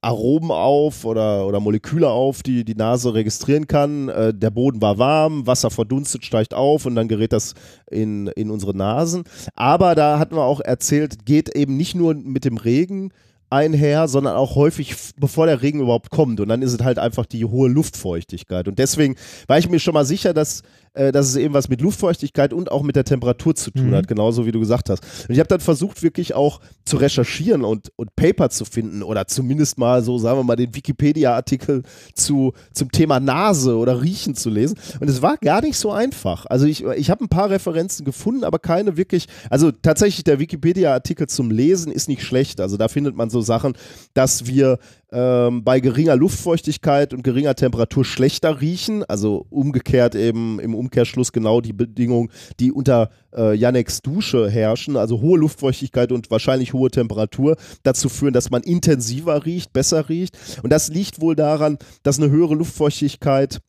Aromen 0.08 0.52
auf 0.52 1.04
oder, 1.04 1.46
oder 1.46 1.60
Moleküle 1.60 2.10
auf, 2.10 2.42
die 2.42 2.64
die 2.64 2.76
Nase 2.76 3.14
registrieren 3.14 3.68
kann. 3.68 4.08
Äh, 4.08 4.34
der 4.34 4.52
Boden 4.52 4.82
war 4.82 4.98
warm, 4.98 5.46
Wasser 5.46 5.70
verdunstet, 5.70 6.24
steigt 6.24 6.54
auf 6.54 6.86
und 6.86 6.96
dann 6.96 7.10
gerät 7.10 7.34
das 7.34 7.56
in, 7.92 8.28
in 8.28 8.50
unsere 8.50 8.74
Nasen. 8.76 9.26
Aber 9.56 9.96
da 9.96 10.18
hatten 10.18 10.36
wir 10.36 10.44
auch 10.44 10.62
erzählt, 10.62 11.26
geht 11.26 11.54
eben 11.56 11.76
nicht 11.76 11.94
nur 11.94 12.14
mit 12.14 12.46
dem 12.46 12.56
Regen 12.56 13.12
einher, 13.50 14.08
sondern 14.08 14.36
auch 14.36 14.56
häufig 14.56 14.96
bevor 15.18 15.46
der 15.46 15.62
Regen 15.62 15.82
überhaupt 15.82 16.10
kommt. 16.10 16.40
Und 16.40 16.48
dann 16.48 16.62
ist 16.62 16.74
es 16.74 16.84
halt 16.84 17.00
einfach 17.00 17.26
die 17.26 17.44
hohe 17.44 17.70
Luftfeuchtigkeit. 17.70 18.68
Und 18.70 18.80
deswegen 18.80 19.16
war 19.48 19.58
ich 19.58 19.70
mir 19.70 19.80
schon 19.80 19.94
mal 19.94 20.06
sicher, 20.06 20.34
dass, 20.34 20.64
äh, 20.98 21.12
dass 21.14 21.28
es 21.28 21.38
eben 21.38 21.54
was 21.54 21.70
mit 21.70 21.80
Luftfeuchtigkeit 21.80 22.52
und 22.52 22.72
auch 22.72 22.84
mit 22.84 22.98
der 22.98 23.06
Temperatur 23.06 23.56
zu 23.56 23.72
tun 23.72 23.92
Mhm. 23.92 23.96
hat, 23.96 24.08
genauso 24.10 24.46
wie 24.46 24.52
du 24.52 24.60
gesagt 24.60 24.90
hast. 24.90 25.02
Und 25.30 25.34
ich 25.34 25.40
habe 25.40 25.48
dann 25.48 25.62
versucht, 25.62 26.04
wirklich 26.04 26.34
auch 26.36 26.60
zu 26.84 26.98
recherchieren 26.98 27.64
und, 27.64 27.94
und 27.96 28.16
Paper 28.18 28.50
zu 28.50 28.66
finden 28.66 29.02
oder 29.02 29.28
zumindest 29.28 29.78
mal 29.78 30.04
so, 30.04 30.18
sagen 30.18 30.40
wir 30.40 30.44
mal, 30.44 30.56
den 30.58 30.76
Wikipedia-Artikel 30.76 31.84
zu, 32.16 32.52
zum 32.74 32.92
Thema 32.92 33.20
Nase 33.22 33.78
oder 33.78 34.02
Riechen 34.02 34.36
zu 34.36 34.50
lesen. 34.50 34.78
Und 35.00 35.10
es 35.10 35.22
war 35.22 35.38
gar 35.38 35.62
nicht 35.62 35.78
so 35.78 35.92
einfach. 35.92 36.46
Also 36.48 36.66
ich, 36.66 36.84
ich 36.84 37.10
habe 37.10 37.24
ein 37.24 37.30
paar 37.30 37.50
Referenzen 37.50 38.04
gefunden, 38.04 38.44
aber 38.44 38.60
keine 38.60 38.98
wirklich, 38.98 39.28
also 39.50 39.72
tatsächlich 39.72 40.26
der 40.26 40.40
Wikipedia-Artikel 40.40 41.28
zum 41.28 41.50
Lesen 41.50 41.94
ist 41.94 42.10
nicht 42.10 42.24
schlecht. 42.24 42.60
Also 42.60 42.76
da 42.76 42.90
findet 42.90 43.16
man 43.16 43.30
so 43.30 43.38
so 43.38 43.42
Sachen, 43.42 43.74
dass 44.14 44.48
wir 44.48 44.80
ähm, 45.12 45.64
bei 45.64 45.80
geringer 45.80 46.16
Luftfeuchtigkeit 46.16 47.14
und 47.14 47.24
geringer 47.24 47.56
Temperatur 47.56 48.04
schlechter 48.04 48.62
riechen. 48.62 49.04
Also 49.06 49.46
umgekehrt 49.50 50.16
eben 50.16 50.60
im 50.60 50.76
Umkehrschluss 50.76 51.32
genau 51.32 51.62
die 51.62 51.74
Bedingungen, 51.74 52.30
die 52.60 52.72
unter 52.72 53.10
äh, 53.36 53.54
Janeks 53.54 54.02
Dusche 54.02 54.50
herrschen. 54.50 54.98
Also 54.98 55.22
hohe 55.22 55.40
Luftfeuchtigkeit 55.40 56.12
und 56.12 56.30
wahrscheinlich 56.30 56.74
hohe 56.74 56.92
Temperatur 56.92 57.56
dazu 57.84 58.10
führen, 58.10 58.34
dass 58.34 58.52
man 58.52 58.64
intensiver 58.64 59.46
riecht, 59.46 59.74
besser 59.74 60.10
riecht. 60.10 60.38
Und 60.62 60.72
das 60.72 60.90
liegt 60.90 61.22
wohl 61.22 61.36
daran, 61.36 61.78
dass 62.04 62.20
eine 62.20 62.30
höhere 62.30 62.56
Luftfeuchtigkeit 62.56 63.60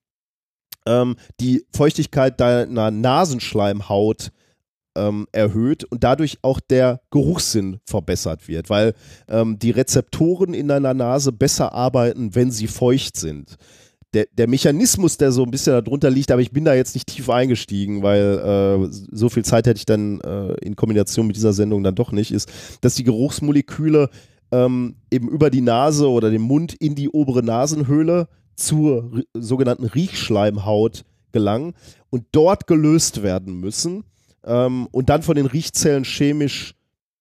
ähm, 0.86 1.16
die 1.40 1.64
Feuchtigkeit 1.72 2.40
deiner 2.40 2.90
Nasenschleimhaut 2.90 4.32
ähm, 4.98 5.26
erhöht 5.32 5.84
und 5.84 6.04
dadurch 6.04 6.38
auch 6.42 6.60
der 6.60 7.00
Geruchssinn 7.10 7.78
verbessert 7.84 8.48
wird, 8.48 8.70
weil 8.70 8.94
ähm, 9.28 9.58
die 9.58 9.70
Rezeptoren 9.70 10.54
in 10.54 10.68
deiner 10.68 10.94
Nase 10.94 11.32
besser 11.32 11.72
arbeiten, 11.72 12.34
wenn 12.34 12.50
sie 12.50 12.66
feucht 12.66 13.16
sind. 13.16 13.56
Der, 14.14 14.26
der, 14.32 14.48
Mechanismus, 14.48 15.18
der 15.18 15.32
so 15.32 15.42
ein 15.42 15.50
bisschen 15.50 15.84
darunter 15.84 16.08
liegt, 16.08 16.30
aber 16.30 16.40
ich 16.40 16.50
bin 16.50 16.64
da 16.64 16.72
jetzt 16.72 16.94
nicht 16.94 17.08
tief 17.08 17.28
eingestiegen, 17.28 18.02
weil 18.02 18.38
äh, 18.38 18.88
so 18.90 19.28
viel 19.28 19.44
Zeit 19.44 19.66
hätte 19.66 19.78
ich 19.78 19.84
dann 19.84 20.20
äh, 20.22 20.54
in 20.62 20.76
Kombination 20.76 21.26
mit 21.26 21.36
dieser 21.36 21.52
Sendung 21.52 21.82
dann 21.82 21.94
doch 21.94 22.10
nicht, 22.10 22.32
ist, 22.32 22.50
dass 22.80 22.94
die 22.94 23.04
Geruchsmoleküle 23.04 24.08
ähm, 24.50 24.96
eben 25.10 25.28
über 25.28 25.50
die 25.50 25.60
Nase 25.60 26.08
oder 26.08 26.30
den 26.30 26.40
Mund 26.40 26.72
in 26.72 26.94
die 26.94 27.10
obere 27.10 27.42
Nasenhöhle 27.42 28.28
zur 28.56 29.22
sogenannten 29.34 29.84
Riechschleimhaut 29.84 31.04
gelangen 31.32 31.74
und 32.08 32.24
dort 32.32 32.66
gelöst 32.66 33.22
werden 33.22 33.60
müssen 33.60 34.04
ähm, 34.44 34.88
und 34.90 35.08
dann 35.08 35.22
von 35.22 35.36
den 35.36 35.46
Riechzellen 35.46 36.04
chemisch 36.04 36.74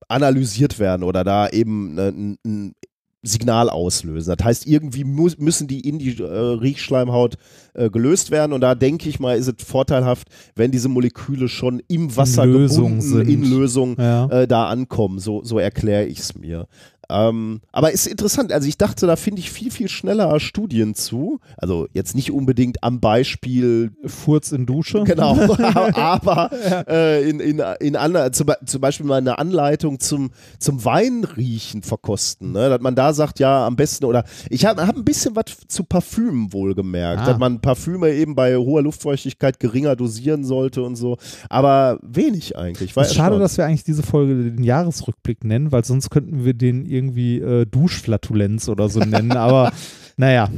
analysiert 0.08 0.80
werden 0.80 1.04
oder 1.04 1.24
da 1.24 1.50
eben 1.50 2.00
ein, 2.00 2.38
ein 2.46 2.76
Signal 3.24 3.70
auslösen. 3.70 4.36
Das 4.38 4.46
heißt, 4.46 4.68
irgendwie 4.68 5.04
muss, 5.04 5.38
müssen 5.38 5.68
die 5.68 5.82
in 5.82 6.00
die 6.00 6.18
äh, 6.22 6.24
Riechschleimhaut 6.24 7.36
äh, 7.74 7.90
gelöst 7.90 8.32
werden 8.32 8.54
und 8.54 8.62
da 8.62 8.76
denke 8.76 9.10
ich 9.10 9.20
mal, 9.20 9.38
ist 9.38 9.48
es 9.48 9.66
vorteilhaft, 9.66 10.28
wenn 10.56 10.72
diese 10.72 10.90
Moleküle 10.90 11.50
schon 11.50 11.82
im 11.88 12.16
Wasser 12.16 12.44
in 12.44 12.54
Lösung 12.54 13.00
gebunden, 13.00 13.02
sind. 13.02 13.30
in 13.30 13.44
Lösung 13.44 13.96
ja. 13.98 14.28
äh, 14.28 14.48
da 14.48 14.68
ankommen. 14.68 15.20
So, 15.20 15.44
so 15.44 15.60
erkläre 15.60 16.06
ich 16.06 16.20
es 16.20 16.36
mir. 16.36 16.68
Ähm, 17.10 17.62
aber 17.72 17.92
ist 17.92 18.08
interessant. 18.08 18.52
Also 18.52 18.68
ich 18.68 18.78
dachte, 18.78 19.08
da 19.08 19.16
finde 19.16 19.40
ich 19.40 19.52
viel, 19.52 19.72
viel 19.72 19.88
schneller 19.88 20.40
Studien 20.40 20.94
zu. 20.96 21.40
Also 21.58 21.88
jetzt 21.94 22.16
nicht 22.16 22.32
unbedingt 22.32 22.84
am 22.84 23.00
Beispiel 23.00 23.92
Furz 24.06 24.52
in 24.52 24.66
Dusche. 24.66 25.04
Genau, 25.04 25.36
aber 25.94 26.52
äh, 26.88 27.30
in, 27.30 27.40
in, 27.40 27.64
in 27.80 27.96
an, 27.96 28.34
zum, 28.34 28.52
zum, 28.66 28.82
Beispiel 28.82 29.06
mal 29.06 29.18
eine 29.18 29.40
Anleitung 29.40 30.00
zum, 30.00 30.32
zum 30.60 30.84
Weinriechen 30.84 31.82
verkosten. 31.82 32.52
Ne? 32.52 32.70
Dass 32.70 32.82
man 32.82 32.96
da 32.96 33.14
sagt, 33.14 33.40
ja, 33.40 33.66
am 33.66 33.76
besten 33.76 34.06
oder 34.06 34.26
ich 34.50 34.66
habe 34.66 34.86
hab 34.86 34.96
ein 34.96 35.06
bisschen 35.06 35.36
was 35.36 35.46
zu 35.68 35.84
Parfümen 35.84 36.52
wohl 36.52 36.76
gemerkt, 36.76 37.22
ah. 37.22 37.26
dass 37.26 37.38
man 37.38 37.62
Parfüme 37.62 38.12
eben 38.12 38.36
bei 38.36 38.58
hoher 38.58 38.82
Luftfeuchtigkeit 38.82 39.60
geringer 39.60 39.96
dosieren 39.96 40.44
sollte 40.44 40.84
und 40.84 40.96
so. 40.96 41.18
Aber 41.50 42.00
wenig 42.02 42.58
eigentlich. 42.58 42.94
Schade, 42.94 43.40
dass 43.40 43.58
wir 43.58 43.66
eigentlich 43.66 43.84
diese 43.84 44.04
Folge 44.04 44.52
den 44.52 44.64
Jahresrückblick 44.64 45.44
nennen, 45.44 45.72
weil 45.72 45.86
sonst 45.86 46.10
könnten 46.10 46.44
wir 46.44 46.54
den 46.54 46.86
irgendwie 46.98 47.40
äh, 47.40 47.66
Duschflatulenz 47.66 48.70
oder 48.70 48.90
so 48.90 49.00
nennen, 49.00 49.32
aber 49.32 49.72
naja. 50.18 50.50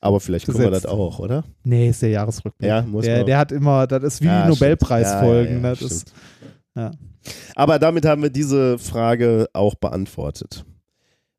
Aber 0.00 0.20
vielleicht 0.20 0.46
können 0.46 0.58
wir 0.58 0.70
das 0.70 0.86
auch, 0.86 1.18
oder? 1.18 1.44
Nee, 1.64 1.88
ist 1.88 2.02
der 2.02 2.10
Jahresrückblick. 2.10 2.68
Ja, 2.68 2.82
muss 2.82 3.04
der, 3.04 3.18
man. 3.18 3.26
der 3.26 3.38
hat 3.38 3.52
immer, 3.52 3.86
das 3.86 4.02
ist 4.02 4.22
wie 4.22 4.26
ja, 4.26 4.42
die 4.42 4.48
Nobelpreisfolgen. 4.50 5.62
Ja, 5.62 5.68
ja, 5.68 5.74
das 5.74 5.80
ist. 5.82 6.12
Aber 7.54 7.78
damit 7.78 8.06
haben 8.06 8.22
wir 8.22 8.30
diese 8.30 8.78
Frage 8.78 9.48
auch 9.52 9.74
beantwortet. 9.74 10.64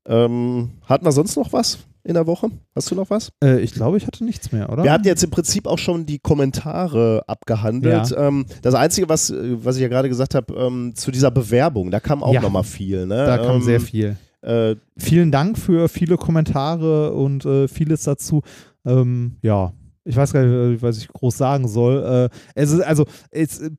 Ähm, 0.07 0.71
hatten 0.85 1.05
wir 1.05 1.11
sonst 1.11 1.35
noch 1.35 1.53
was 1.53 1.79
in 2.03 2.15
der 2.15 2.27
Woche? 2.27 2.49
Hast 2.75 2.89
du 2.89 2.95
noch 2.95 3.09
was? 3.09 3.31
Äh, 3.43 3.59
ich 3.59 3.73
glaube, 3.73 3.97
ich 3.97 4.07
hatte 4.07 4.23
nichts 4.23 4.51
mehr, 4.51 4.69
oder? 4.71 4.83
Wir 4.83 4.91
hatten 4.91 5.05
jetzt 5.05 5.23
im 5.23 5.29
Prinzip 5.29 5.67
auch 5.67 5.77
schon 5.77 6.05
die 6.05 6.19
Kommentare 6.19 7.23
abgehandelt. 7.27 8.09
Ja. 8.09 8.27
Ähm, 8.27 8.45
das 8.61 8.73
Einzige, 8.73 9.09
was, 9.09 9.29
äh, 9.29 9.63
was 9.63 9.75
ich 9.75 9.81
ja 9.81 9.87
gerade 9.87 10.09
gesagt 10.09 10.35
habe, 10.35 10.53
ähm, 10.55 10.93
zu 10.95 11.11
dieser 11.11 11.31
Bewerbung, 11.31 11.91
da 11.91 11.99
kam 11.99 12.23
auch 12.23 12.33
ja. 12.33 12.41
nochmal 12.41 12.63
viel. 12.63 13.05
Ne? 13.05 13.25
Da 13.25 13.37
kam 13.37 13.61
sehr 13.61 13.79
ähm, 13.79 13.85
viel. 13.85 14.17
Äh, 14.41 14.75
Vielen 14.97 15.31
Dank 15.31 15.57
für 15.57 15.89
viele 15.89 16.17
Kommentare 16.17 17.13
und 17.13 17.45
äh, 17.45 17.67
vieles 17.67 18.03
dazu. 18.03 18.41
Ähm, 18.85 19.37
ja, 19.41 19.73
ich 20.05 20.15
weiß 20.15 20.33
gar 20.33 20.43
nicht, 20.43 20.81
was 20.81 20.97
ich 20.97 21.07
groß 21.07 21.37
sagen 21.37 21.67
soll. 21.67 22.29
Äh, 22.31 22.35
es 22.55 22.71
ist, 22.71 22.81
also, 22.81 23.05
es, 23.31 23.59
äh, 23.59 23.71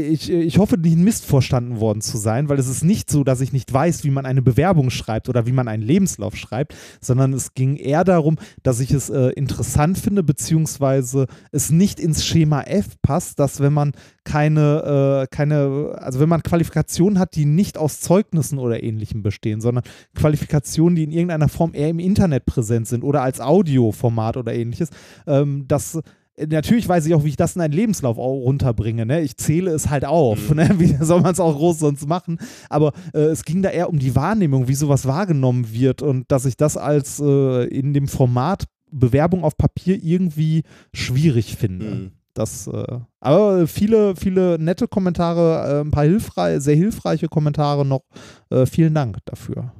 ich, 0.00 0.30
ich 0.30 0.58
hoffe, 0.58 0.78
nicht 0.78 0.96
missverstanden 0.96 1.80
worden 1.80 2.00
zu 2.00 2.18
sein, 2.18 2.48
weil 2.48 2.58
es 2.58 2.68
ist 2.68 2.84
nicht 2.84 3.10
so, 3.10 3.24
dass 3.24 3.40
ich 3.40 3.52
nicht 3.52 3.72
weiß, 3.72 4.04
wie 4.04 4.10
man 4.10 4.26
eine 4.26 4.42
Bewerbung 4.42 4.90
schreibt 4.90 5.28
oder 5.28 5.46
wie 5.46 5.52
man 5.52 5.68
einen 5.68 5.82
Lebenslauf 5.82 6.36
schreibt, 6.36 6.74
sondern 7.00 7.32
es 7.32 7.54
ging 7.54 7.76
eher 7.76 8.04
darum, 8.04 8.36
dass 8.62 8.80
ich 8.80 8.92
es 8.92 9.10
äh, 9.10 9.28
interessant 9.30 9.98
finde, 9.98 10.22
beziehungsweise 10.22 11.26
es 11.52 11.70
nicht 11.70 12.00
ins 12.00 12.24
Schema 12.24 12.62
F 12.62 13.00
passt, 13.02 13.38
dass 13.38 13.60
wenn 13.60 13.72
man 13.72 13.92
keine, 14.24 15.22
äh, 15.22 15.34
keine, 15.34 15.96
also 15.98 16.20
wenn 16.20 16.28
man 16.28 16.42
Qualifikationen 16.42 17.18
hat, 17.18 17.34
die 17.34 17.44
nicht 17.44 17.78
aus 17.78 18.00
Zeugnissen 18.00 18.58
oder 18.58 18.82
ähnlichem 18.82 19.22
bestehen, 19.22 19.60
sondern 19.60 19.84
Qualifikationen, 20.14 20.96
die 20.96 21.04
in 21.04 21.12
irgendeiner 21.12 21.48
Form 21.48 21.72
eher 21.74 21.90
im 21.90 21.98
Internet 21.98 22.46
präsent 22.46 22.88
sind 22.88 23.04
oder 23.04 23.22
als 23.22 23.40
Audioformat 23.40 24.36
oder 24.36 24.54
ähnliches, 24.54 24.90
ähm, 25.26 25.66
dass 25.68 26.00
natürlich 26.38 26.88
weiß 26.88 27.06
ich 27.06 27.14
auch, 27.14 27.24
wie 27.24 27.28
ich 27.28 27.36
das 27.36 27.56
in 27.56 27.62
einen 27.62 27.72
Lebenslauf 27.72 28.16
runterbringe. 28.16 29.06
Ne? 29.06 29.22
Ich 29.22 29.36
zähle 29.36 29.70
es 29.70 29.90
halt 29.90 30.04
auf. 30.04 30.50
Mhm. 30.50 30.56
Ne? 30.56 30.70
Wie 30.78 30.96
soll 31.04 31.20
man 31.20 31.32
es 31.32 31.40
auch 31.40 31.56
groß 31.56 31.78
sonst 31.78 32.06
machen? 32.06 32.38
Aber 32.68 32.92
äh, 33.12 33.20
es 33.20 33.44
ging 33.44 33.62
da 33.62 33.70
eher 33.70 33.88
um 33.88 33.98
die 33.98 34.14
Wahrnehmung, 34.14 34.68
wie 34.68 34.74
sowas 34.74 35.06
wahrgenommen 35.06 35.72
wird 35.72 36.02
und 36.02 36.30
dass 36.30 36.44
ich 36.44 36.56
das 36.56 36.76
als 36.76 37.20
äh, 37.20 37.64
in 37.66 37.92
dem 37.94 38.08
Format 38.08 38.64
Bewerbung 38.90 39.44
auf 39.44 39.56
Papier 39.56 40.02
irgendwie 40.02 40.62
schwierig 40.92 41.56
finde. 41.56 41.86
Mhm. 41.86 42.12
Das, 42.34 42.66
äh, 42.66 42.98
aber 43.20 43.66
viele, 43.68 44.16
viele 44.16 44.58
nette 44.58 44.88
Kommentare, 44.88 45.78
äh, 45.78 45.80
ein 45.82 45.92
paar 45.92 46.04
hilfreich, 46.04 46.60
sehr 46.60 46.74
hilfreiche 46.74 47.28
Kommentare 47.28 47.86
noch. 47.86 48.02
Äh, 48.50 48.66
vielen 48.66 48.94
Dank 48.94 49.18
dafür. 49.24 49.72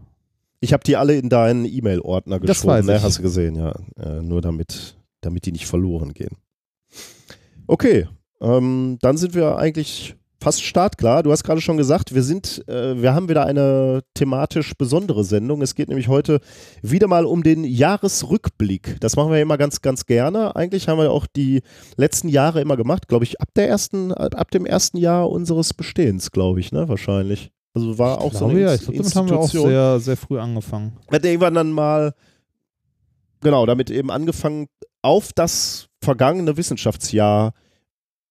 Ich 0.60 0.72
habe 0.72 0.84
die 0.84 0.96
alle 0.96 1.16
in 1.16 1.28
deinen 1.28 1.64
E-Mail-Ordner 1.64 2.40
geschoben, 2.40 2.86
ne? 2.86 3.02
hast 3.02 3.18
du 3.18 3.22
gesehen, 3.22 3.56
ja. 3.56 3.74
Äh, 3.98 4.22
nur 4.22 4.40
damit, 4.40 4.96
damit 5.20 5.46
die 5.46 5.52
nicht 5.52 5.66
verloren 5.66 6.14
gehen. 6.14 6.36
Okay, 7.66 8.08
ähm, 8.40 8.98
dann 9.00 9.16
sind 9.16 9.34
wir 9.34 9.56
eigentlich 9.56 10.16
fast 10.44 10.62
startklar. 10.62 11.22
Du 11.22 11.32
hast 11.32 11.42
gerade 11.42 11.62
schon 11.62 11.78
gesagt, 11.78 12.14
wir 12.14 12.22
sind, 12.22 12.62
äh, 12.68 13.00
wir 13.00 13.14
haben 13.14 13.30
wieder 13.30 13.46
eine 13.46 14.02
thematisch 14.12 14.74
besondere 14.76 15.24
Sendung. 15.24 15.62
Es 15.62 15.74
geht 15.74 15.88
nämlich 15.88 16.08
heute 16.08 16.40
wieder 16.82 17.08
mal 17.08 17.24
um 17.24 17.42
den 17.42 17.64
Jahresrückblick. 17.64 18.98
Das 19.00 19.16
machen 19.16 19.32
wir 19.32 19.40
immer 19.40 19.56
ganz, 19.56 19.80
ganz 19.80 20.04
gerne. 20.04 20.54
Eigentlich 20.54 20.86
haben 20.86 20.98
wir 20.98 21.10
auch 21.10 21.26
die 21.26 21.62
letzten 21.96 22.28
Jahre 22.28 22.60
immer 22.60 22.76
gemacht, 22.76 23.08
glaube 23.08 23.24
ich, 23.24 23.40
ab 23.40 23.48
der 23.56 23.68
ersten, 23.68 24.12
ab 24.12 24.50
dem 24.50 24.66
ersten 24.66 24.98
Jahr 24.98 25.30
unseres 25.30 25.72
Bestehens, 25.72 26.30
glaube 26.30 26.60
ich, 26.60 26.72
ne, 26.72 26.88
wahrscheinlich. 26.88 27.50
Also 27.72 27.98
war 27.98 28.20
auch 28.20 28.32
ich 28.32 28.38
so 28.38 28.46
eine 28.46 28.60
ja, 28.60 28.74
ich 28.74 28.82
glaube, 28.82 28.98
damit 28.98 29.14
haben 29.16 29.30
wir 29.30 29.38
auch 29.38 29.48
sehr, 29.48 29.98
sehr 29.98 30.16
früh 30.16 30.38
angefangen. 30.38 30.98
Hat 31.10 31.24
irgendwann 31.24 31.54
dann 31.54 31.72
mal, 31.72 32.14
genau, 33.40 33.64
damit 33.64 33.90
eben 33.90 34.10
angefangen, 34.10 34.68
auf 35.02 35.32
das 35.32 35.88
vergangene 36.04 36.56
Wissenschaftsjahr 36.56 37.54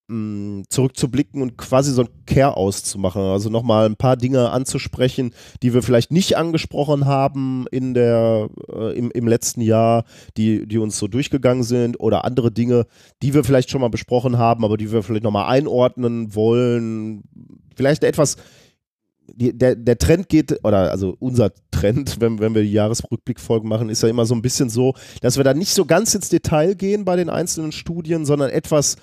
mm, 0.08 0.62
zurückzublicken 0.70 1.42
und 1.42 1.58
quasi 1.58 1.92
so 1.92 2.04
ein 2.04 2.10
Care 2.26 2.56
auszumachen. 2.56 3.22
Also 3.22 3.50
nochmal 3.50 3.86
ein 3.86 3.98
paar 3.98 4.16
Dinge 4.16 4.52
anzusprechen, 4.52 5.34
die 5.62 5.74
wir 5.74 5.84
vielleicht 5.84 6.12
nicht 6.12 6.38
angesprochen 6.38 7.06
haben 7.06 7.66
in 7.72 7.94
der, 7.94 8.50
äh, 8.72 8.98
im, 8.98 9.12
im 9.12 9.28
letzten 9.28 9.62
Jahr, 9.62 10.06
die, 10.38 10.66
die 10.68 10.78
uns 10.78 10.98
so 10.98 11.08
durchgegangen 11.08 11.64
sind 11.64 12.00
oder 12.00 12.24
andere 12.24 12.52
Dinge, 12.52 12.86
die 13.22 13.34
wir 13.34 13.44
vielleicht 13.44 13.70
schon 13.70 13.82
mal 13.82 13.90
besprochen 13.90 14.38
haben, 14.38 14.64
aber 14.64 14.78
die 14.78 14.92
wir 14.92 15.04
vielleicht 15.04 15.24
nochmal 15.24 15.50
einordnen 15.50 16.34
wollen. 16.36 17.24
Vielleicht 17.76 18.04
etwas 18.04 18.38
die, 19.28 19.58
der, 19.58 19.76
der 19.76 19.98
Trend 19.98 20.30
geht, 20.30 20.64
oder 20.64 20.92
also 20.92 21.16
unser 21.20 21.52
Trend, 21.72 22.20
wenn, 22.20 22.40
wenn 22.40 22.56
wir 22.56 22.64
die 22.64 22.72
Jahresrückblickfolgen 22.72 23.68
machen, 23.68 23.90
ist 23.90 24.04
ja 24.04 24.10
immer 24.10 24.26
so 24.26 24.36
ein 24.36 24.42
bisschen 24.42 24.70
so, 24.70 24.94
dass 25.22 25.38
wir 25.38 25.44
da 25.44 25.54
nicht 25.54 25.74
so 25.74 25.86
ganz 25.86 26.14
ins 26.14 26.30
Detail 26.30 26.76
gehen 26.76 27.06
bei 27.06 27.16
den 27.16 27.30
einzelnen 27.30 27.72
Studien, 27.72 28.26
sondern 28.26 28.50
etwas 28.50 28.98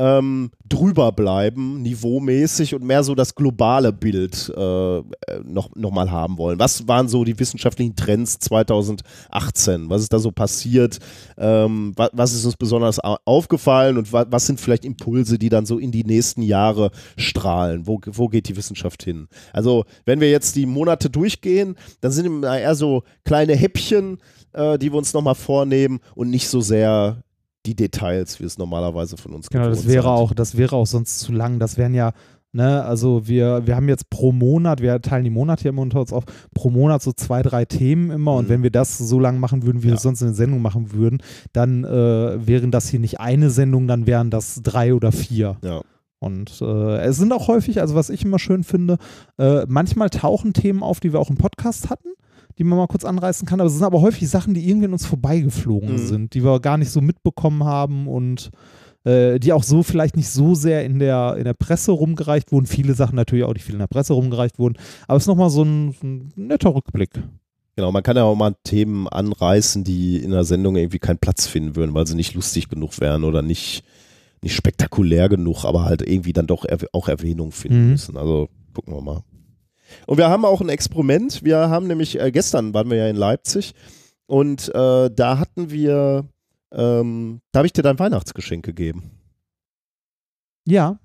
ähm, 0.00 0.50
drüber 0.66 1.12
bleiben, 1.12 1.82
niveaumäßig 1.82 2.74
und 2.74 2.82
mehr 2.82 3.02
so 3.02 3.14
das 3.14 3.34
globale 3.34 3.92
Bild 3.92 4.50
äh, 4.56 5.02
noch, 5.44 5.76
noch 5.76 5.90
mal 5.90 6.10
haben 6.10 6.38
wollen. 6.38 6.58
Was 6.58 6.88
waren 6.88 7.06
so 7.06 7.22
die 7.22 7.38
wissenschaftlichen 7.38 7.96
Trends 7.96 8.38
2018? 8.38 9.90
Was 9.90 10.00
ist 10.00 10.12
da 10.12 10.18
so 10.18 10.30
passiert? 10.32 11.00
Ähm, 11.36 11.92
was, 11.96 12.10
was, 12.14 12.32
ist 12.32 12.46
uns 12.46 12.56
besonders 12.56 12.98
aufgefallen 12.98 13.98
und 13.98 14.10
wa 14.10 14.24
was 14.30 14.46
sind 14.46 14.58
vielleicht 14.58 14.86
Impulse, 14.86 15.38
die 15.38 15.50
dann 15.50 15.66
so 15.66 15.78
in 15.78 15.92
die 15.92 16.04
nächsten 16.04 16.40
Jahre 16.40 16.92
strahlen? 17.18 17.86
Wo, 17.86 18.00
wo 18.06 18.28
geht 18.28 18.48
die 18.48 18.56
Wissenschaft 18.56 19.02
hin? 19.02 19.28
Also, 19.52 19.84
wenn 20.06 20.20
wir 20.20 20.30
jetzt 20.30 20.56
die 20.56 20.64
Monate 20.64 21.10
durchgehen, 21.10 21.76
dann 22.00 22.12
sind 22.12 22.42
eher 22.42 22.74
so 22.74 23.02
kleine 23.24 23.54
Häppchen, 23.54 24.18
äh, 24.54 24.78
die 24.78 24.90
wir 24.92 24.96
uns 24.96 25.12
nochmal 25.12 25.34
vornehmen 25.34 26.00
und 26.14 26.30
nicht 26.30 26.48
so 26.48 26.62
sehr 26.62 27.22
die 27.66 27.76
Details, 27.76 28.40
wie 28.40 28.44
es 28.44 28.58
normalerweise 28.58 29.16
von 29.16 29.32
uns 29.34 29.48
Genau, 29.50 29.68
das 29.68 29.86
wäre 29.86 30.02
sind. 30.02 30.10
auch, 30.12 30.32
das 30.34 30.56
wäre 30.56 30.76
auch 30.76 30.86
sonst 30.86 31.18
zu 31.20 31.32
lang. 31.32 31.58
Das 31.58 31.76
wären 31.76 31.94
ja 31.94 32.12
Ne, 32.52 32.82
also 32.82 33.28
wir, 33.28 33.64
wir 33.68 33.76
haben 33.76 33.88
jetzt 33.88 34.10
pro 34.10 34.32
Monat, 34.32 34.80
wir 34.82 35.00
teilen 35.00 35.22
die 35.22 35.30
Monate 35.30 35.62
hier 35.62 35.68
immer 35.68 35.82
unter 35.82 36.00
uns 36.00 36.12
auf, 36.12 36.24
pro 36.52 36.68
Monat 36.68 37.00
so 37.00 37.12
zwei, 37.12 37.42
drei 37.42 37.64
Themen 37.64 38.10
immer. 38.10 38.34
Und 38.34 38.46
Mhm. 38.46 38.48
wenn 38.48 38.62
wir 38.64 38.70
das 38.72 38.98
so 38.98 39.20
lang 39.20 39.38
machen 39.38 39.62
würden, 39.62 39.78
wie 39.78 39.84
wir 39.84 39.90
Ja. 39.90 39.94
es 39.98 40.02
sonst 40.02 40.20
eine 40.20 40.32
Sendung 40.34 40.60
machen 40.60 40.92
würden, 40.92 41.22
dann 41.52 41.84
äh, 41.84 42.44
wären 42.44 42.72
das 42.72 42.88
hier 42.88 42.98
nicht 42.98 43.20
eine 43.20 43.50
Sendung, 43.50 43.86
dann 43.86 44.08
wären 44.08 44.30
das 44.30 44.62
drei 44.64 44.94
oder 44.94 45.12
vier. 45.12 45.58
Ja. 45.62 45.82
Und 46.18 46.60
äh, 46.60 46.96
es 47.02 47.18
sind 47.18 47.32
auch 47.32 47.46
häufig, 47.46 47.80
also 47.80 47.94
was 47.94 48.10
ich 48.10 48.24
immer 48.24 48.40
schön 48.40 48.64
finde, 48.64 48.98
äh, 49.38 49.64
manchmal 49.68 50.10
tauchen 50.10 50.52
Themen 50.52 50.82
auf, 50.82 50.98
die 50.98 51.12
wir 51.12 51.20
auch 51.20 51.30
im 51.30 51.36
Podcast 51.36 51.88
hatten, 51.88 52.08
die 52.60 52.64
man 52.64 52.78
mal 52.78 52.86
kurz 52.86 53.04
anreißen 53.04 53.48
kann, 53.48 53.58
aber 53.60 53.68
es 53.68 53.72
sind 53.74 53.84
aber 53.84 54.02
häufig 54.02 54.28
Sachen, 54.28 54.52
die 54.54 54.68
irgendwie 54.68 54.84
an 54.86 54.92
uns 54.92 55.06
vorbeigeflogen 55.06 55.94
Mhm. 55.94 55.98
sind, 55.98 56.34
die 56.34 56.44
wir 56.44 56.60
gar 56.60 56.76
nicht 56.76 56.90
so 56.90 57.00
mitbekommen 57.00 57.64
haben 57.64 58.06
und 58.06 58.50
äh, 59.04 59.38
die 59.40 59.54
auch 59.54 59.62
so 59.62 59.82
vielleicht 59.82 60.14
nicht 60.16 60.28
so 60.28 60.54
sehr 60.54 60.84
in 60.84 60.98
der, 60.98 61.36
in 61.38 61.44
der 61.44 61.54
Presse 61.54 61.90
rumgereicht 61.90 62.52
wurden. 62.52 62.66
Viele 62.66 62.92
Sachen 62.92 63.16
natürlich 63.16 63.44
auch 63.44 63.54
nicht 63.54 63.64
viel 63.64 63.74
in 63.74 63.78
der 63.80 63.86
Presse 63.86 64.12
rumgereicht 64.12 64.58
wurden, 64.58 64.76
aber 65.08 65.16
es 65.16 65.22
ist 65.22 65.26
nochmal 65.28 65.48
so 65.48 65.62
ein, 65.64 65.94
ein 66.02 66.32
netter 66.36 66.74
Rückblick. 66.74 67.10
Genau, 67.76 67.92
man 67.92 68.02
kann 68.02 68.16
ja 68.18 68.24
auch 68.24 68.36
mal 68.36 68.54
Themen 68.62 69.08
anreißen, 69.08 69.82
die 69.84 70.18
in 70.18 70.32
der 70.32 70.44
Sendung 70.44 70.76
irgendwie 70.76 70.98
keinen 70.98 71.18
Platz 71.18 71.46
finden 71.46 71.76
würden, 71.76 71.94
weil 71.94 72.06
sie 72.06 72.14
nicht 72.14 72.34
lustig 72.34 72.68
genug 72.68 73.00
wären 73.00 73.24
oder 73.24 73.40
nicht, 73.40 73.84
nicht 74.42 74.54
spektakulär 74.54 75.30
genug, 75.30 75.64
aber 75.64 75.84
halt 75.86 76.02
irgendwie 76.02 76.34
dann 76.34 76.46
doch 76.46 76.66
auch 76.92 77.08
Erwähnung 77.08 77.52
finden 77.52 77.84
Mhm. 77.84 77.90
müssen. 77.92 78.16
Also 78.18 78.50
gucken 78.74 78.92
wir 78.94 79.00
mal. 79.00 79.22
Und 80.06 80.18
wir 80.18 80.28
haben 80.28 80.44
auch 80.44 80.60
ein 80.60 80.68
Experiment. 80.68 81.44
Wir 81.44 81.68
haben 81.70 81.86
nämlich, 81.86 82.18
äh, 82.20 82.30
gestern 82.30 82.72
waren 82.74 82.90
wir 82.90 82.96
ja 82.98 83.08
in 83.08 83.16
Leipzig 83.16 83.74
und 84.26 84.68
äh, 84.74 85.10
da 85.10 85.38
hatten 85.38 85.70
wir, 85.70 86.24
ähm, 86.72 87.40
da 87.52 87.58
habe 87.58 87.66
ich 87.66 87.72
dir 87.72 87.82
dein 87.82 87.98
Weihnachtsgeschenk 87.98 88.64
gegeben. 88.64 89.10
Ja, 90.66 90.98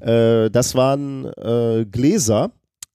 Äh, 0.00 0.48
das 0.50 0.74
waren 0.74 1.26
äh, 1.26 1.84
Gläser, 1.84 2.52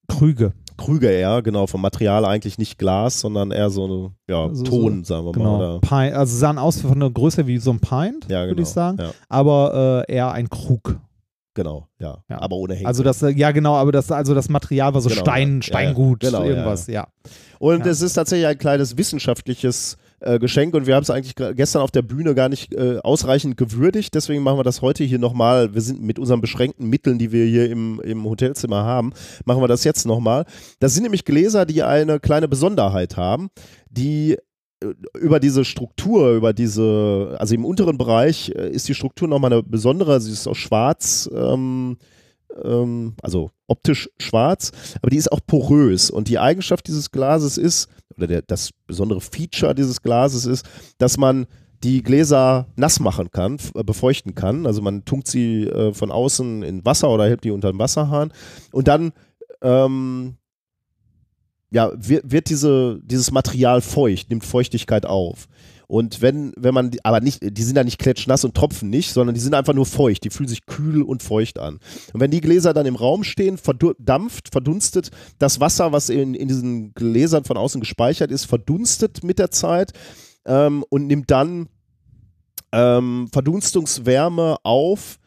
Krüge. 0.07 0.53
Krüge 0.75 1.07
eher, 1.07 1.43
genau, 1.43 1.67
vom 1.67 1.81
Material 1.81 2.25
eigentlich 2.25 2.57
nicht 2.57 2.79
Glas, 2.79 3.19
sondern 3.19 3.51
eher 3.51 3.69
so 3.69 3.85
eine, 3.85 4.11
ja, 4.27 4.49
So- 4.53 4.63
Ton, 4.63 5.03
sagen 5.03 5.23
wir 5.25 5.31
mal. 5.31 5.33
Genau. 5.33 5.55
Oder, 5.57 5.79
Pint, 5.81 6.13
also 6.15 6.35
sahen 6.35 6.57
aus 6.57 6.81
von 6.81 6.99
der 6.99 7.11
Größe 7.11 7.45
wie 7.45 7.59
so 7.59 7.69
ein 7.71 7.79
Pint, 7.79 8.25
ja, 8.27 8.41
würde 8.41 8.55
genau. 8.55 8.61
ich 8.67 8.73
sagen, 8.73 8.97
Ja, 8.99 9.11
aber 9.29 10.03
äh, 10.09 10.13
eher 10.15 10.31
ein 10.31 10.49
Krug. 10.49 10.99
Genau, 11.55 11.87
ja. 11.99 12.23
Ja. 12.29 12.41
Aber 12.41 12.55
ohne 12.57 12.73
Henkel. 12.75 12.87
Also 12.87 13.01
das, 13.01 13.23
äh, 13.23 13.29
ja 13.31 13.51
genau, 13.51 13.75
aber 13.75 13.91
das, 13.91 14.11
also 14.11 14.35
das 14.35 14.49
Material 14.49 14.93
war 14.93 15.01
so 15.01 15.09
Genau, 15.09 15.21
Stein, 15.21 15.55
ja. 15.55 15.63
Steingut, 15.63 16.21
ja. 16.21 16.29
Genau, 16.29 16.43
ja, 16.43 16.49
irgendwas, 16.49 16.85
ja. 16.85 17.07
Und 17.57 17.85
es 17.87 18.01
ist 18.01 18.13
tatsächlich 18.13 18.47
ein 18.47 18.57
kleines 18.57 18.97
wissenschaftliches 18.97 19.97
äh, 20.19 20.39
Geschenk 20.39 20.75
und 20.75 20.87
wir 20.87 20.95
haben 20.95 21.03
es 21.03 21.09
eigentlich 21.09 21.35
gestern 21.55 21.81
auf 21.81 21.91
der 21.91 22.01
Bühne 22.01 22.35
gar 22.35 22.49
nicht 22.49 22.73
äh, 22.73 22.99
ausreichend 23.03 23.57
gewürdigt. 23.57 24.13
Deswegen 24.13 24.43
machen 24.43 24.59
wir 24.59 24.63
das 24.63 24.81
heute 24.81 25.03
hier 25.03 25.19
nochmal. 25.19 25.73
Wir 25.73 25.81
sind 25.81 26.01
mit 26.01 26.19
unseren 26.19 26.41
beschränkten 26.41 26.89
Mitteln, 26.89 27.17
die 27.17 27.31
wir 27.31 27.45
hier 27.45 27.69
im, 27.69 27.99
im 28.01 28.23
Hotelzimmer 28.25 28.83
haben, 28.83 29.13
machen 29.45 29.61
wir 29.61 29.67
das 29.67 29.83
jetzt 29.83 30.05
nochmal. 30.05 30.45
Das 30.79 30.93
sind 30.93 31.03
nämlich 31.03 31.25
Gläser, 31.25 31.65
die 31.65 31.83
eine 31.83 32.19
kleine 32.19 32.47
Besonderheit 32.47 33.17
haben, 33.17 33.49
die 33.89 34.37
über 35.19 35.39
diese 35.39 35.65
Struktur, 35.65 36.31
über 36.31 36.53
diese, 36.53 37.35
also 37.39 37.55
im 37.55 37.65
unteren 37.65 37.97
Bereich 37.97 38.51
äh, 38.55 38.69
ist 38.69 38.87
die 38.87 38.95
Struktur 38.95 39.27
nochmal 39.27 39.53
eine 39.53 39.63
besondere, 39.63 40.19
sie 40.19 40.31
ist 40.31 40.47
auch 40.47 40.55
schwarz, 40.55 41.29
ähm, 41.33 41.97
ähm, 42.63 43.13
also 43.21 43.51
optisch 43.67 44.09
schwarz, 44.19 44.71
aber 45.01 45.09
die 45.09 45.17
ist 45.17 45.31
auch 45.31 45.39
porös. 45.45 46.09
Und 46.09 46.27
die 46.27 46.39
Eigenschaft 46.39 46.87
dieses 46.87 47.11
Glases 47.11 47.57
ist, 47.57 47.89
oder 48.17 48.27
der, 48.27 48.41
das 48.41 48.71
besondere 48.87 49.21
Feature 49.21 49.75
dieses 49.75 50.01
Glases 50.01 50.45
ist, 50.45 50.65
dass 50.97 51.17
man 51.17 51.47
die 51.83 52.01
Gläser 52.01 52.67
nass 52.75 52.99
machen 52.99 53.31
kann, 53.31 53.57
äh, 53.75 53.83
befeuchten 53.83 54.35
kann. 54.35 54.65
Also 54.65 54.81
man 54.81 55.05
tunkt 55.05 55.27
sie 55.27 55.63
äh, 55.63 55.93
von 55.93 56.11
außen 56.11 56.63
in 56.63 56.85
Wasser 56.85 57.09
oder 57.09 57.25
hält 57.25 57.43
die 57.43 57.51
unter 57.51 57.71
den 57.71 57.79
Wasserhahn 57.79 58.31
und 58.71 58.87
dann 58.87 59.11
ähm, 59.61 60.37
ja, 61.71 61.91
wird, 61.95 62.31
wird 62.31 62.49
diese, 62.49 62.99
dieses 63.03 63.31
Material 63.31 63.81
feucht, 63.81 64.29
nimmt 64.29 64.45
Feuchtigkeit 64.45 65.05
auf. 65.05 65.47
Und 65.87 66.21
wenn, 66.21 66.51
wenn 66.57 66.73
man, 66.73 66.89
die- 66.91 67.05
aber 67.05 67.21
nicht, 67.21 67.39
die 67.43 67.61
sind 67.63 67.75
ja 67.75 67.83
nicht 67.83 67.99
klatschnass 67.99 68.43
und 68.43 68.55
tropfen 68.55 68.89
nicht, 68.89 69.11
sondern 69.11 69.35
die 69.35 69.41
sind 69.41 69.53
einfach 69.53 69.73
nur 69.73 69.85
feucht, 69.85 70.23
die 70.23 70.31
fühlen 70.31 70.49
sich 70.49 70.65
kühl 70.65 71.03
und 71.03 71.21
feucht 71.21 71.59
an. 71.59 71.79
Und 72.11 72.19
wenn 72.21 72.31
die 72.31 72.41
Gläser 72.41 72.73
dann 72.73 72.87
im 72.87 72.95
Raum 72.95 73.23
stehen, 73.23 73.57
verdampft, 73.59 74.49
verdunstet 74.51 75.11
das 75.37 75.59
Wasser, 75.59 75.91
was 75.91 76.09
in, 76.09 76.33
in 76.33 76.47
diesen 76.47 76.93
Gläsern 76.95 77.43
von 77.43 77.57
außen 77.57 77.81
gespeichert 77.81 78.31
ist, 78.31 78.45
verdunstet 78.45 79.23
mit 79.23 79.37
der 79.37 79.51
Zeit 79.51 79.91
ähm, 80.45 80.83
und 80.89 81.05
nimmt 81.05 81.29
dann 81.29 81.67
ähm, 82.71 83.27
Verdunstungswärme 83.31 84.57
auf, 84.63 85.19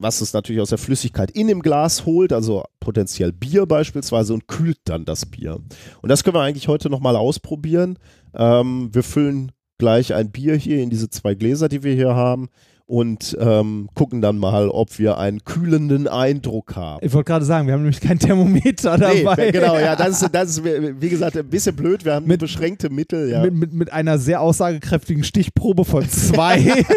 was 0.00 0.22
es 0.22 0.32
natürlich 0.32 0.62
aus 0.62 0.70
der 0.70 0.78
Flüssigkeit 0.78 1.30
in 1.30 1.46
dem 1.46 1.60
Glas 1.60 2.06
holt, 2.06 2.32
also 2.32 2.64
potenziell 2.80 3.32
Bier 3.32 3.66
beispielsweise, 3.66 4.32
und 4.32 4.48
kühlt 4.48 4.78
dann 4.84 5.04
das 5.04 5.26
Bier. 5.26 5.60
Und 6.00 6.08
das 6.08 6.24
können 6.24 6.36
wir 6.36 6.40
eigentlich 6.40 6.68
heute 6.68 6.88
nochmal 6.88 7.16
ausprobieren. 7.16 7.98
Ähm, 8.34 8.88
wir 8.92 9.02
füllen 9.02 9.52
gleich 9.76 10.14
ein 10.14 10.30
Bier 10.30 10.56
hier 10.56 10.82
in 10.82 10.88
diese 10.88 11.10
zwei 11.10 11.34
Gläser, 11.34 11.68
die 11.68 11.82
wir 11.82 11.94
hier 11.94 12.14
haben, 12.14 12.48
und 12.90 13.36
ähm, 13.40 13.88
gucken 13.94 14.20
dann 14.20 14.36
mal, 14.36 14.68
ob 14.68 14.98
wir 14.98 15.16
einen 15.16 15.44
kühlenden 15.44 16.08
Eindruck 16.08 16.74
haben. 16.74 16.98
Ich 17.06 17.12
wollte 17.12 17.28
gerade 17.30 17.44
sagen, 17.44 17.68
wir 17.68 17.74
haben 17.74 17.82
nämlich 17.82 18.00
kein 18.00 18.18
Thermometer 18.18 18.98
dabei. 18.98 19.36
Nee, 19.36 19.52
genau, 19.52 19.78
ja, 19.78 19.94
das 19.94 20.22
ist, 20.22 20.34
das 20.34 20.50
ist, 20.58 20.64
wie 21.00 21.08
gesagt, 21.08 21.36
ein 21.36 21.48
bisschen 21.48 21.76
blöd. 21.76 22.04
Wir 22.04 22.14
haben 22.14 22.26
Mit- 22.26 22.40
beschränkte 22.40 22.90
Mittel, 22.90 23.30
ja. 23.30 23.42
mit, 23.42 23.54
mit, 23.54 23.72
mit 23.72 23.92
einer 23.92 24.18
sehr 24.18 24.40
aussagekräftigen 24.40 25.22
Stichprobe 25.22 25.84
von 25.84 26.08
zwei. 26.08 26.84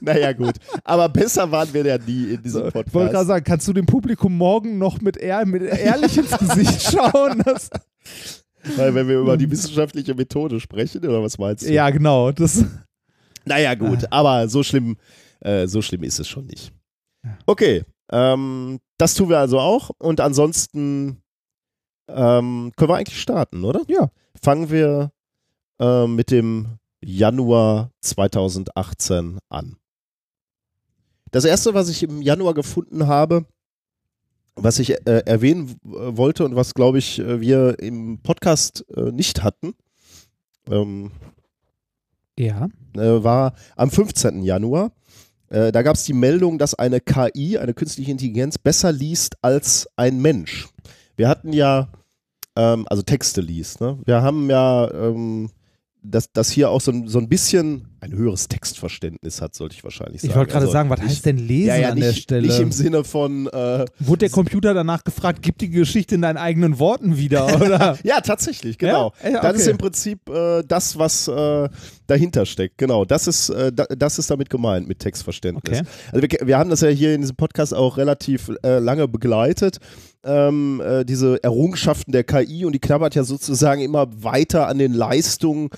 Naja, 0.00 0.32
gut. 0.32 0.54
Aber 0.82 1.08
besser 1.08 1.48
waren 1.52 1.68
wir 1.72 1.84
ja 1.84 1.98
nie 2.04 2.34
in 2.34 2.42
diesem 2.42 2.66
ich 2.66 2.74
wollte 2.74 2.90
Podcast. 2.90 3.12
gerade 3.12 3.26
sagen, 3.26 3.44
kannst 3.44 3.68
du 3.68 3.72
dem 3.72 3.86
Publikum 3.86 4.36
morgen 4.36 4.78
noch 4.78 5.00
mit, 5.00 5.16
ehr, 5.16 5.46
mit 5.46 5.62
ehrlich 5.62 6.18
ins 6.18 6.36
Gesicht 6.36 6.82
schauen? 6.82 7.44
Weil 8.76 8.94
wenn 8.94 9.06
wir 9.06 9.20
über 9.20 9.36
die 9.36 9.48
wissenschaftliche 9.48 10.14
Methode 10.14 10.58
sprechen, 10.58 11.04
oder 11.06 11.22
was 11.22 11.38
meinst 11.38 11.64
du? 11.64 11.72
ja, 11.72 11.90
genau. 11.90 12.32
Das, 12.32 12.64
Naja, 13.46 13.74
gut, 13.74 14.04
aber 14.10 14.48
so 14.48 14.62
schlimm, 14.62 14.96
äh, 15.40 15.66
so 15.66 15.80
schlimm 15.82 16.02
ist 16.02 16.18
es 16.18 16.28
schon 16.28 16.46
nicht. 16.46 16.72
Okay, 17.46 17.84
ähm, 18.10 18.78
das 18.98 19.14
tun 19.14 19.28
wir 19.28 19.38
also 19.38 19.58
auch. 19.60 19.90
Und 19.98 20.20
ansonsten 20.20 21.22
ähm, 22.08 22.72
können 22.76 22.90
wir 22.90 22.96
eigentlich 22.96 23.20
starten, 23.20 23.64
oder? 23.64 23.82
Ja. 23.88 24.10
Fangen 24.42 24.70
wir 24.70 25.12
äh, 25.80 26.06
mit 26.06 26.30
dem 26.30 26.78
Januar 27.04 27.90
2018 28.00 29.38
an. 29.48 29.76
Das 31.30 31.44
erste, 31.44 31.74
was 31.74 31.88
ich 31.88 32.02
im 32.02 32.22
Januar 32.22 32.54
gefunden 32.54 33.06
habe, 33.06 33.44
was 34.54 34.78
ich 34.78 34.90
äh, 34.92 35.22
erwähnen 35.26 35.68
w- 35.68 36.16
wollte 36.16 36.44
und 36.44 36.56
was, 36.56 36.74
glaube 36.74 36.98
ich, 36.98 37.18
äh, 37.18 37.40
wir 37.40 37.78
im 37.78 38.20
Podcast 38.22 38.84
äh, 38.96 39.10
nicht 39.12 39.42
hatten, 39.42 39.74
ähm, 40.70 41.10
ja. 42.38 42.68
äh, 42.94 43.24
war 43.24 43.54
am 43.76 43.90
15. 43.90 44.42
Januar. 44.42 44.92
Äh, 45.48 45.72
da 45.72 45.82
gab 45.82 45.96
es 45.96 46.04
die 46.04 46.12
Meldung, 46.12 46.58
dass 46.58 46.74
eine 46.74 47.00
KI, 47.00 47.58
eine 47.58 47.74
künstliche 47.74 48.10
Intelligenz, 48.10 48.58
besser 48.58 48.92
liest 48.92 49.36
als 49.42 49.88
ein 49.96 50.20
Mensch. 50.20 50.68
Wir 51.16 51.28
hatten 51.28 51.52
ja, 51.52 51.88
ähm, 52.56 52.86
also 52.88 53.02
Texte 53.02 53.40
liest, 53.40 53.80
ne? 53.80 53.98
wir 54.04 54.22
haben 54.22 54.50
ja, 54.50 54.90
ähm, 54.92 55.50
dass 56.02 56.32
das 56.32 56.50
hier 56.50 56.70
auch 56.70 56.80
so 56.80 56.92
so 57.06 57.18
ein 57.18 57.28
bisschen 57.28 57.95
ein 58.06 58.16
höheres 58.16 58.48
Textverständnis 58.48 59.40
hat, 59.40 59.54
sollte 59.54 59.74
ich 59.76 59.84
wahrscheinlich 59.84 60.20
sagen. 60.22 60.30
Ich 60.30 60.36
wollte 60.36 60.52
gerade 60.52 60.64
Also 60.64 60.72
sagen, 60.72 60.90
was 60.90 61.00
nicht- 61.00 61.08
heißt 61.10 61.26
denn 61.26 61.38
lesen 61.38 61.68
ja, 61.68 61.76
ja, 61.76 61.88
an 61.90 61.94
nicht, 61.96 62.06
der 62.06 62.12
Stelle? 62.14 62.46
Nicht 62.46 62.60
im 62.60 62.72
Sinne 62.72 63.04
von, 63.04 63.46
äh, 63.48 63.84
Wurde 64.00 64.18
der 64.20 64.30
Computer 64.30 64.74
danach 64.74 65.04
gefragt, 65.04 65.40
gib 65.42 65.58
die 65.58 65.70
Geschichte 65.70 66.14
in 66.14 66.22
deinen 66.22 66.36
eigenen 66.38 66.78
Worten 66.78 67.16
wieder, 67.16 67.46
oder? 67.60 67.98
ja, 68.02 68.20
tatsächlich, 68.20 68.78
genau. 68.78 69.12
Ja? 69.22 69.30
Ja, 69.30 69.40
Das 69.42 69.56
ist 69.56 69.62
okay. 69.62 69.70
im 69.72 69.78
Prinzip 69.78 70.28
äh, 70.30 70.62
das, 70.66 70.98
was 70.98 71.28
äh, 71.28 71.68
dahinter 72.06 72.46
steckt. 72.46 72.78
Genau, 72.78 73.04
das 73.04 73.26
ist, 73.26 73.48
äh, 73.50 73.72
da, 73.72 73.84
das 73.86 74.18
ist 74.18 74.30
damit 74.30 74.50
gemeint 74.50 74.88
mit 74.88 74.98
Textverständnis. 75.00 75.80
Okay. 75.80 75.88
Also 76.12 76.22
wir, 76.22 76.46
wir 76.46 76.58
haben 76.58 76.70
das 76.70 76.80
ja 76.80 76.88
hier 76.88 77.14
in 77.14 77.20
diesem 77.20 77.36
Podcast 77.36 77.74
auch 77.74 77.96
relativ 77.96 78.50
äh, 78.62 78.78
lange 78.78 79.08
begleitet. 79.08 79.78
Ähm, 80.24 80.82
äh, 80.84 81.04
diese 81.04 81.42
Errungenschaften 81.44 82.10
der 82.10 82.24
KI 82.24 82.64
und 82.64 82.72
die 82.72 82.80
knabbert 82.80 83.14
ja 83.14 83.22
sozusagen 83.22 83.80
immer 83.80 84.08
weiter 84.24 84.66
an 84.66 84.76
den 84.78 84.92
Leistungen 84.92 85.68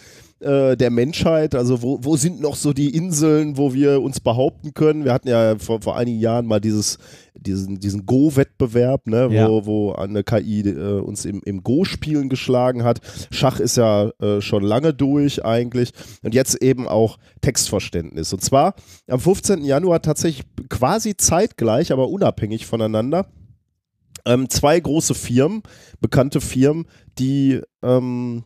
äh, 0.40 0.76
der 0.76 0.90
Menschheit. 0.90 1.54
Also 1.54 1.82
wo, 1.82 1.98
wo 2.02 2.16
sind 2.16 2.40
noch 2.40 2.54
so 2.56 2.72
die 2.72 2.94
Inseln, 2.94 3.56
wo 3.56 3.74
wir 3.74 4.00
uns 4.02 4.20
behaupten 4.20 4.74
können? 4.74 5.04
Wir 5.04 5.12
hatten 5.12 5.28
ja 5.28 5.58
vor, 5.58 5.80
vor 5.82 5.96
einigen 5.96 6.18
Jahren 6.20 6.46
mal 6.46 6.60
dieses, 6.60 6.98
diesen, 7.34 7.80
diesen 7.80 8.06
Go-Wettbewerb, 8.06 9.06
ne, 9.06 9.28
wo, 9.30 9.34
Ja. 9.34 9.66
wo 9.66 9.92
eine 9.92 10.22
KI 10.24 10.60
äh, 10.60 11.00
uns 11.00 11.24
im, 11.24 11.40
im 11.44 11.62
Go-Spielen 11.62 12.28
geschlagen 12.28 12.84
hat. 12.84 13.00
Schach 13.30 13.58
ist 13.60 13.76
ja 13.76 14.10
äh, 14.20 14.40
schon 14.40 14.62
lange 14.62 14.94
durch 14.94 15.44
eigentlich. 15.44 15.90
Und 16.22 16.34
jetzt 16.34 16.62
eben 16.62 16.86
auch 16.88 17.18
Textverständnis. 17.40 18.32
Und 18.32 18.42
zwar 18.42 18.74
am 19.08 19.20
15. 19.20 19.64
Januar 19.64 20.02
tatsächlich 20.02 20.46
quasi 20.68 21.16
zeitgleich, 21.16 21.92
aber 21.92 22.08
unabhängig 22.08 22.66
voneinander. 22.66 23.26
Ähm, 24.24 24.50
zwei 24.50 24.78
große 24.78 25.14
Firmen, 25.14 25.62
bekannte 26.00 26.40
Firmen, 26.40 26.86
die 27.18 27.60
ähm, 27.82 28.44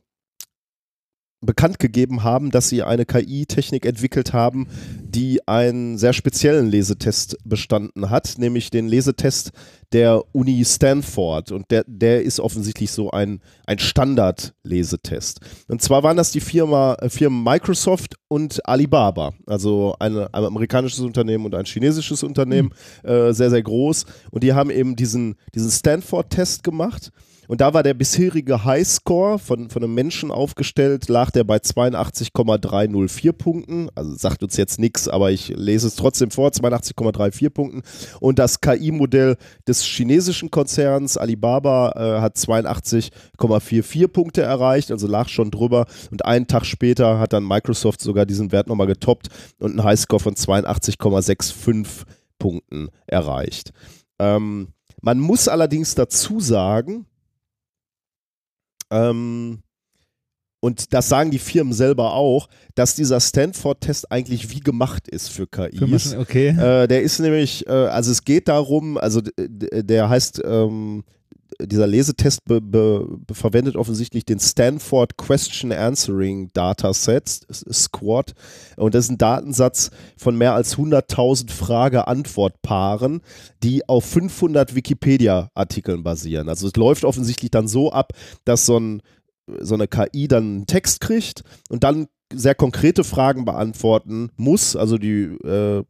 bekannt 1.42 1.78
gegeben 1.78 2.22
haben, 2.22 2.50
dass 2.50 2.68
sie 2.68 2.82
eine 2.82 3.04
KI-Technik 3.04 3.84
entwickelt 3.84 4.32
haben, 4.32 4.68
die 5.02 5.46
einen 5.46 5.98
sehr 5.98 6.12
speziellen 6.12 6.70
Lesetest 6.70 7.36
bestanden 7.44 8.10
hat, 8.10 8.34
nämlich 8.38 8.70
den 8.70 8.86
Lesetest 8.86 9.50
der 9.92 10.22
Uni 10.32 10.64
Stanford. 10.64 11.52
Und 11.52 11.70
der, 11.70 11.84
der 11.86 12.22
ist 12.22 12.40
offensichtlich 12.40 12.92
so 12.92 13.10
ein, 13.10 13.40
ein 13.66 13.78
Standard-Lesetest. 13.78 15.40
Und 15.68 15.82
zwar 15.82 16.02
waren 16.02 16.16
das 16.16 16.30
die 16.30 16.40
Firma, 16.40 16.94
äh, 16.94 17.10
Firmen 17.10 17.42
Microsoft 17.42 18.14
und 18.28 18.66
Alibaba, 18.66 19.32
also 19.46 19.94
eine, 19.98 20.32
ein 20.32 20.44
amerikanisches 20.44 21.00
Unternehmen 21.00 21.44
und 21.44 21.54
ein 21.54 21.64
chinesisches 21.64 22.22
Unternehmen, 22.22 22.72
mhm. 23.02 23.08
äh, 23.08 23.34
sehr, 23.34 23.50
sehr 23.50 23.62
groß. 23.62 24.06
Und 24.30 24.44
die 24.44 24.54
haben 24.54 24.70
eben 24.70 24.96
diesen, 24.96 25.34
diesen 25.54 25.70
Stanford-Test 25.70 26.62
gemacht. 26.62 27.10
Und 27.48 27.60
da 27.60 27.74
war 27.74 27.82
der 27.82 27.94
bisherige 27.94 28.64
Highscore 28.64 29.38
von, 29.38 29.68
von 29.68 29.82
einem 29.82 29.94
Menschen 29.94 30.30
aufgestellt, 30.30 31.08
lag 31.08 31.30
der 31.30 31.44
bei 31.44 31.58
82,304 31.58 33.32
Punkten. 33.32 33.88
Also 33.94 34.14
sagt 34.14 34.42
uns 34.42 34.56
jetzt 34.56 34.78
nichts, 34.78 35.08
aber 35.08 35.32
ich 35.32 35.48
lese 35.48 35.88
es 35.88 35.96
trotzdem 35.96 36.30
vor, 36.30 36.50
82,34 36.50 37.50
Punkten. 37.50 37.82
Und 38.20 38.38
das 38.38 38.60
KI-Modell 38.60 39.36
des 39.66 39.82
chinesischen 39.82 40.50
Konzerns 40.50 41.16
Alibaba 41.16 41.92
äh, 41.96 42.20
hat 42.20 42.36
82,44 42.36 44.08
Punkte 44.08 44.42
erreicht, 44.42 44.90
also 44.90 45.06
lag 45.06 45.28
schon 45.28 45.50
drüber. 45.50 45.86
Und 46.10 46.24
einen 46.24 46.46
Tag 46.46 46.64
später 46.64 47.18
hat 47.18 47.32
dann 47.32 47.46
Microsoft 47.46 48.00
sogar 48.00 48.24
diesen 48.24 48.52
Wert 48.52 48.68
nochmal 48.68 48.86
getoppt 48.86 49.28
und 49.58 49.72
einen 49.72 49.84
Highscore 49.84 50.20
von 50.20 50.34
82,65 50.34 52.04
Punkten 52.38 52.88
erreicht. 53.06 53.72
Ähm, 54.18 54.68
man 55.00 55.18
muss 55.18 55.48
allerdings 55.48 55.96
dazu 55.96 56.38
sagen, 56.38 57.06
ähm, 58.92 59.62
und 60.60 60.92
das 60.94 61.08
sagen 61.08 61.32
die 61.32 61.40
Firmen 61.40 61.72
selber 61.72 62.14
auch, 62.14 62.48
dass 62.76 62.94
dieser 62.94 63.18
Stanford-Test 63.18 64.12
eigentlich 64.12 64.50
wie 64.50 64.60
gemacht 64.60 65.08
ist 65.08 65.28
für 65.28 65.48
KIs. 65.48 66.14
Okay. 66.14 66.48
Äh, 66.50 66.86
der 66.86 67.02
ist 67.02 67.18
nämlich, 67.18 67.66
äh, 67.66 67.70
also 67.70 68.12
es 68.12 68.22
geht 68.22 68.46
darum, 68.46 68.96
also 68.96 69.20
der 69.36 70.08
heißt, 70.08 70.40
ähm, 70.44 71.02
dieser 71.60 71.86
Lesetest 71.86 72.44
be, 72.44 72.60
be, 72.60 73.18
verwendet 73.32 73.76
offensichtlich 73.76 74.24
den 74.24 74.38
Stanford 74.38 75.16
Question 75.16 75.72
Answering 75.72 76.50
Dataset, 76.52 77.28
Squad. 77.50 78.34
Und 78.76 78.94
das 78.94 79.06
ist 79.06 79.10
ein 79.10 79.18
Datensatz 79.18 79.90
von 80.16 80.36
mehr 80.36 80.54
als 80.54 80.76
100.000 80.76 81.50
Frage-Antwort-Paaren, 81.50 83.20
die 83.62 83.88
auf 83.88 84.04
500 84.04 84.74
Wikipedia-Artikeln 84.74 86.02
basieren. 86.02 86.48
Also 86.48 86.66
es 86.66 86.76
läuft 86.76 87.04
offensichtlich 87.04 87.50
dann 87.50 87.68
so 87.68 87.92
ab, 87.92 88.12
dass 88.44 88.66
so, 88.66 88.78
ein, 88.78 89.02
so 89.60 89.74
eine 89.74 89.88
KI 89.88 90.28
dann 90.28 90.42
einen 90.42 90.66
Text 90.66 91.00
kriegt 91.00 91.42
und 91.68 91.84
dann 91.84 92.06
sehr 92.34 92.54
konkrete 92.54 93.04
Fragen 93.04 93.44
beantworten 93.44 94.30
muss, 94.36 94.76
also 94.76 94.98
die 94.98 95.24
äh, 95.44 95.84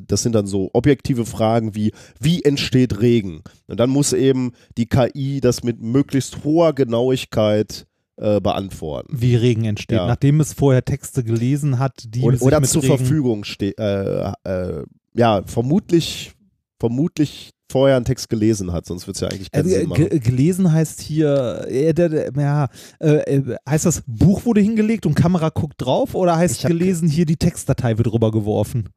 das 0.00 0.22
sind 0.22 0.34
dann 0.34 0.46
so 0.46 0.70
objektive 0.72 1.26
Fragen 1.26 1.74
wie, 1.74 1.92
wie 2.20 2.42
entsteht 2.42 3.00
Regen? 3.00 3.42
Und 3.66 3.80
dann 3.80 3.90
muss 3.90 4.12
eben 4.12 4.52
die 4.76 4.86
KI 4.86 5.40
das 5.40 5.62
mit 5.62 5.80
möglichst 5.80 6.44
hoher 6.44 6.74
Genauigkeit 6.74 7.86
äh, 8.16 8.40
beantworten. 8.40 9.14
Wie 9.20 9.36
Regen 9.36 9.64
entsteht, 9.64 9.98
ja. 9.98 10.06
nachdem 10.06 10.40
es 10.40 10.52
vorher 10.52 10.84
Texte 10.84 11.22
gelesen 11.22 11.78
hat, 11.78 12.04
die 12.06 12.22
oder, 12.22 12.40
oder 12.40 12.62
zur 12.62 12.82
Regen 12.82 12.96
Verfügung 12.96 13.44
stehen. 13.44 13.74
Äh, 13.78 14.32
äh, 14.44 14.84
ja, 15.14 15.42
vermutlich, 15.44 16.32
vermutlich 16.78 17.50
vorher 17.70 17.96
einen 17.96 18.04
Text 18.04 18.28
gelesen 18.28 18.72
hat, 18.72 18.86
sonst 18.86 19.06
wird 19.06 19.16
es 19.16 19.20
ja 19.20 19.28
eigentlich 19.28 19.50
keinen 19.50 19.66
äh, 19.66 19.80
Sinn 19.80 19.88
machen. 19.88 20.08
Gelesen 20.20 20.72
heißt 20.72 21.00
hier, 21.00 21.66
äh, 21.68 21.92
ja, 22.36 22.68
äh, 23.00 23.16
äh, 23.16 23.56
heißt 23.68 23.86
das 23.86 24.02
Buch 24.06 24.44
wurde 24.44 24.60
hingelegt 24.60 25.06
und 25.06 25.14
Kamera 25.14 25.48
guckt 25.50 25.74
drauf 25.78 26.14
oder 26.14 26.36
heißt 26.36 26.66
gelesen 26.66 27.08
hier 27.08 27.26
die 27.26 27.36
Textdatei 27.36 27.98
wird 27.98 28.12
rübergeworfen? 28.12 28.88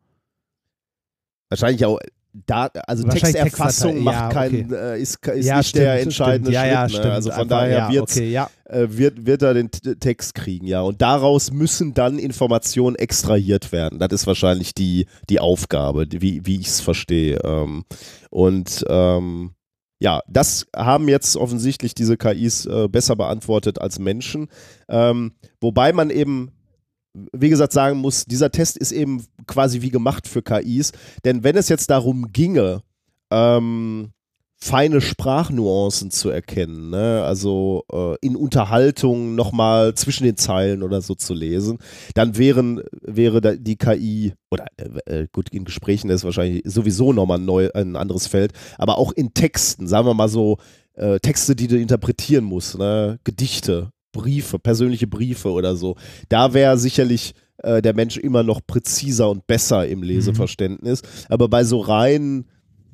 Wahrscheinlich 1.49 1.85
auch 1.85 1.99
da, 2.45 2.69
also 2.87 3.07
Texterfassung 3.07 4.03
macht 4.03 4.15
ja, 4.15 4.29
keinen, 4.29 4.65
okay. 4.65 4.75
äh, 4.75 5.01
ist, 5.01 5.27
ist 5.27 5.45
ja, 5.45 5.57
nicht 5.57 5.69
stimmt, 5.69 5.83
der 5.83 6.01
entscheidende 6.01 6.51
stimmt. 6.51 6.65
Ja, 6.65 6.89
Schritt. 6.89 7.03
Ne? 7.03 7.11
Also 7.11 7.29
von 7.31 7.39
Einfach, 7.41 7.57
daher 7.57 8.01
okay, 8.01 8.35
äh, 8.65 8.87
wird, 8.89 9.25
wird 9.25 9.41
er 9.41 9.53
den 9.55 9.71
Text 9.71 10.35
kriegen, 10.35 10.67
ja. 10.67 10.81
Und 10.81 11.01
daraus 11.01 11.51
müssen 11.51 11.93
dann 11.93 12.19
Informationen 12.19 12.95
extrahiert 12.95 13.71
werden. 13.71 13.99
Das 13.99 14.11
ist 14.11 14.27
wahrscheinlich 14.27 14.73
die, 14.75 15.07
die 15.29 15.39
Aufgabe, 15.39 16.05
wie, 16.11 16.45
wie 16.45 16.59
ich 16.59 16.67
es 16.67 16.81
verstehe. 16.81 17.39
Ähm, 17.43 17.83
und 18.29 18.85
ähm, 18.87 19.55
ja, 19.99 20.21
das 20.27 20.67
haben 20.75 21.09
jetzt 21.09 21.35
offensichtlich 21.35 21.93
diese 21.93 22.15
KIs 22.15 22.65
äh, 22.67 22.87
besser 22.87 23.15
beantwortet 23.15 23.81
als 23.81 23.99
Menschen. 23.99 24.47
Ähm, 24.87 25.33
wobei 25.59 25.93
man 25.93 26.09
eben 26.09 26.51
wie 27.33 27.49
gesagt, 27.49 27.73
sagen 27.73 27.99
muss, 27.99 28.25
dieser 28.25 28.51
Test 28.51 28.77
ist 28.77 28.91
eben 28.91 29.25
quasi 29.47 29.81
wie 29.81 29.89
gemacht 29.89 30.27
für 30.27 30.41
KIs. 30.41 30.91
Denn 31.25 31.43
wenn 31.43 31.55
es 31.55 31.69
jetzt 31.69 31.89
darum 31.89 32.31
ginge, 32.31 32.81
ähm, 33.31 34.11
feine 34.61 34.99
Sprachnuancen 34.99 36.11
zu 36.11 36.29
erkennen, 36.29 36.89
ne? 36.89 37.23
also 37.23 37.85
äh, 37.91 38.15
in 38.21 38.35
Unterhaltung 38.35 39.35
nochmal 39.35 39.93
zwischen 39.93 40.25
den 40.25 40.35
Zeilen 40.35 40.83
oder 40.83 41.01
so 41.01 41.15
zu 41.15 41.33
lesen, 41.33 41.77
dann 42.13 42.37
wären, 42.37 42.81
wäre 43.01 43.57
die 43.57 43.77
KI, 43.77 44.33
oder 44.51 44.65
äh, 44.77 45.21
äh, 45.21 45.27
gut, 45.31 45.49
in 45.49 45.63
Gesprächen 45.63 46.09
ist 46.09 46.25
wahrscheinlich 46.25 46.63
sowieso 46.65 47.13
nochmal 47.13 47.39
neu, 47.39 47.69
ein 47.73 47.95
anderes 47.95 48.27
Feld, 48.27 48.51
aber 48.77 48.97
auch 48.97 49.13
in 49.13 49.33
Texten, 49.33 49.87
sagen 49.87 50.07
wir 50.07 50.13
mal 50.13 50.27
so, 50.27 50.57
äh, 50.93 51.19
Texte, 51.19 51.55
die 51.55 51.67
du 51.67 51.77
interpretieren 51.77 52.43
musst, 52.43 52.77
ne? 52.77 53.19
Gedichte, 53.23 53.91
Briefe, 54.11 54.59
persönliche 54.59 55.07
Briefe 55.07 55.51
oder 55.51 55.75
so. 55.75 55.95
Da 56.29 56.53
wäre 56.53 56.77
sicherlich 56.77 57.33
äh, 57.57 57.81
der 57.81 57.93
Mensch 57.93 58.17
immer 58.17 58.43
noch 58.43 58.61
präziser 58.65 59.29
und 59.29 59.47
besser 59.47 59.87
im 59.87 60.03
Leseverständnis. 60.03 61.01
Mhm. 61.01 61.07
Aber 61.29 61.47
bei 61.47 61.63
so 61.63 61.79
reinen 61.79 62.45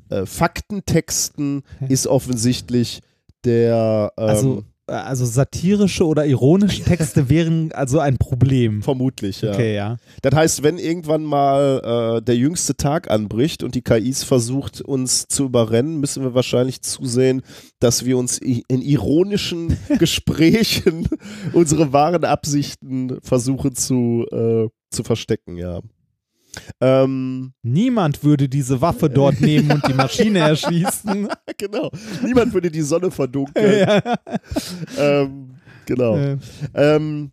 äh, 0.09 0.25
Faktentexten 0.25 1.63
ist 1.89 2.07
offensichtlich 2.07 3.01
der. 3.43 4.13
Ähm, 4.17 4.27
also 4.27 4.63
also 4.87 5.25
satirische 5.25 6.05
oder 6.05 6.25
ironische 6.25 6.83
Texte 6.85 7.29
wären 7.29 7.71
also 7.71 7.99
ein 7.99 8.17
Problem. 8.17 8.81
Vermutlich, 8.81 9.41
ja. 9.41 9.53
Okay, 9.53 9.75
ja. 9.75 9.97
Das 10.21 10.35
heißt, 10.35 10.63
wenn 10.63 10.77
irgendwann 10.77 11.23
mal 11.23 12.17
äh, 12.19 12.21
der 12.21 12.35
jüngste 12.35 12.75
Tag 12.75 13.09
anbricht 13.09 13.63
und 13.63 13.75
die 13.75 13.81
KIs 13.81 14.23
versucht, 14.23 14.81
uns 14.81 15.27
zu 15.27 15.45
überrennen, 15.45 15.99
müssen 15.99 16.23
wir 16.23 16.33
wahrscheinlich 16.33 16.81
zusehen, 16.81 17.41
dass 17.79 18.05
wir 18.05 18.17
uns 18.17 18.37
in 18.37 18.81
ironischen 18.81 19.77
Gesprächen 19.99 21.07
unsere 21.53 21.93
wahren 21.93 22.23
Absichten 22.23 23.19
versuchen 23.21 23.75
zu, 23.75 24.25
äh, 24.31 24.67
zu 24.91 25.03
verstecken, 25.03 25.57
ja. 25.57 25.81
Ähm, 26.81 27.53
Niemand 27.63 28.23
würde 28.23 28.47
diese 28.49 28.81
Waffe 28.81 29.09
dort 29.09 29.41
nehmen 29.41 29.71
und 29.71 29.87
die 29.87 29.93
Maschine 29.93 30.39
erschießen. 30.49 31.27
genau. 31.57 31.91
Niemand 32.23 32.53
würde 32.53 32.71
die 32.71 32.81
Sonne 32.81 33.11
verdunkeln. 33.11 33.55
Ja. 33.85 34.01
Ähm, 34.97 35.55
genau. 35.85 36.17
Ähm, 36.73 37.31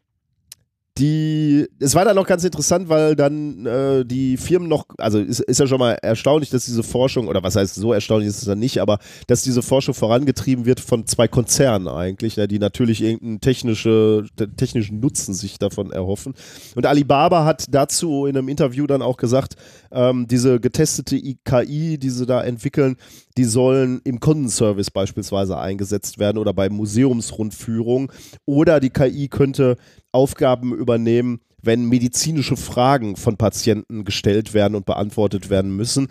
die, 0.98 1.66
es 1.80 1.94
war 1.94 2.04
dann 2.04 2.16
noch 2.16 2.26
ganz 2.26 2.44
interessant, 2.44 2.90
weil 2.90 3.16
dann 3.16 3.64
äh, 3.64 4.04
die 4.04 4.36
Firmen 4.36 4.68
noch, 4.68 4.84
also 4.98 5.18
ist, 5.18 5.40
ist 5.40 5.58
ja 5.58 5.66
schon 5.66 5.78
mal 5.78 5.92
erstaunlich, 6.02 6.50
dass 6.50 6.66
diese 6.66 6.82
Forschung, 6.82 7.28
oder 7.28 7.42
was 7.42 7.56
heißt 7.56 7.74
so 7.74 7.94
erstaunlich 7.94 8.28
ist 8.28 8.38
es 8.38 8.44
dann 8.44 8.58
nicht, 8.58 8.78
aber 8.78 8.98
dass 9.26 9.42
diese 9.42 9.62
Forschung 9.62 9.94
vorangetrieben 9.94 10.66
wird 10.66 10.80
von 10.80 11.06
zwei 11.06 11.28
Konzernen 11.28 11.88
eigentlich, 11.88 12.36
ne, 12.36 12.46
die 12.46 12.58
natürlich 12.58 13.02
irgendeinen 13.02 13.40
technische, 13.40 14.26
technischen 14.58 15.00
Nutzen 15.00 15.32
sich 15.32 15.58
davon 15.58 15.92
erhoffen. 15.92 16.34
Und 16.74 16.84
Alibaba 16.84 17.46
hat 17.46 17.64
dazu 17.70 18.26
in 18.26 18.36
einem 18.36 18.48
Interview 18.50 18.86
dann 18.86 19.00
auch 19.00 19.16
gesagt, 19.16 19.54
ähm, 19.92 20.26
diese 20.28 20.60
getestete 20.60 21.18
KI, 21.44 21.96
die 21.96 22.10
sie 22.10 22.26
da 22.26 22.42
entwickeln, 22.42 22.96
die 23.38 23.44
sollen 23.44 24.02
im 24.04 24.20
Kundenservice 24.20 24.90
beispielsweise 24.90 25.56
eingesetzt 25.56 26.18
werden 26.18 26.36
oder 26.36 26.52
bei 26.52 26.68
Museumsrundführungen 26.68 28.10
oder 28.44 28.78
die 28.78 28.90
KI 28.90 29.28
könnte 29.28 29.78
Aufgaben 30.12 30.74
übernehmen, 30.74 31.40
wenn 31.62 31.88
medizinische 31.88 32.56
Fragen 32.56 33.16
von 33.16 33.36
Patienten 33.36 34.04
gestellt 34.04 34.52
werden 34.52 34.74
und 34.74 34.86
beantwortet 34.86 35.48
werden 35.48 35.74
müssen. 35.76 36.08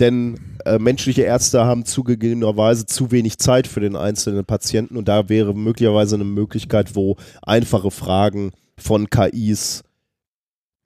Denn 0.00 0.40
äh, 0.64 0.78
menschliche 0.78 1.22
Ärzte 1.22 1.64
haben 1.64 1.84
zugegebenerweise 1.84 2.86
zu 2.86 3.12
wenig 3.12 3.38
Zeit 3.38 3.66
für 3.66 3.80
den 3.80 3.96
einzelnen 3.96 4.44
Patienten 4.44 4.96
und 4.96 5.06
da 5.06 5.28
wäre 5.28 5.54
möglicherweise 5.54 6.16
eine 6.16 6.24
Möglichkeit, 6.24 6.96
wo 6.96 7.16
einfache 7.42 7.92
Fragen 7.92 8.50
von 8.76 9.08
KIs 9.08 9.84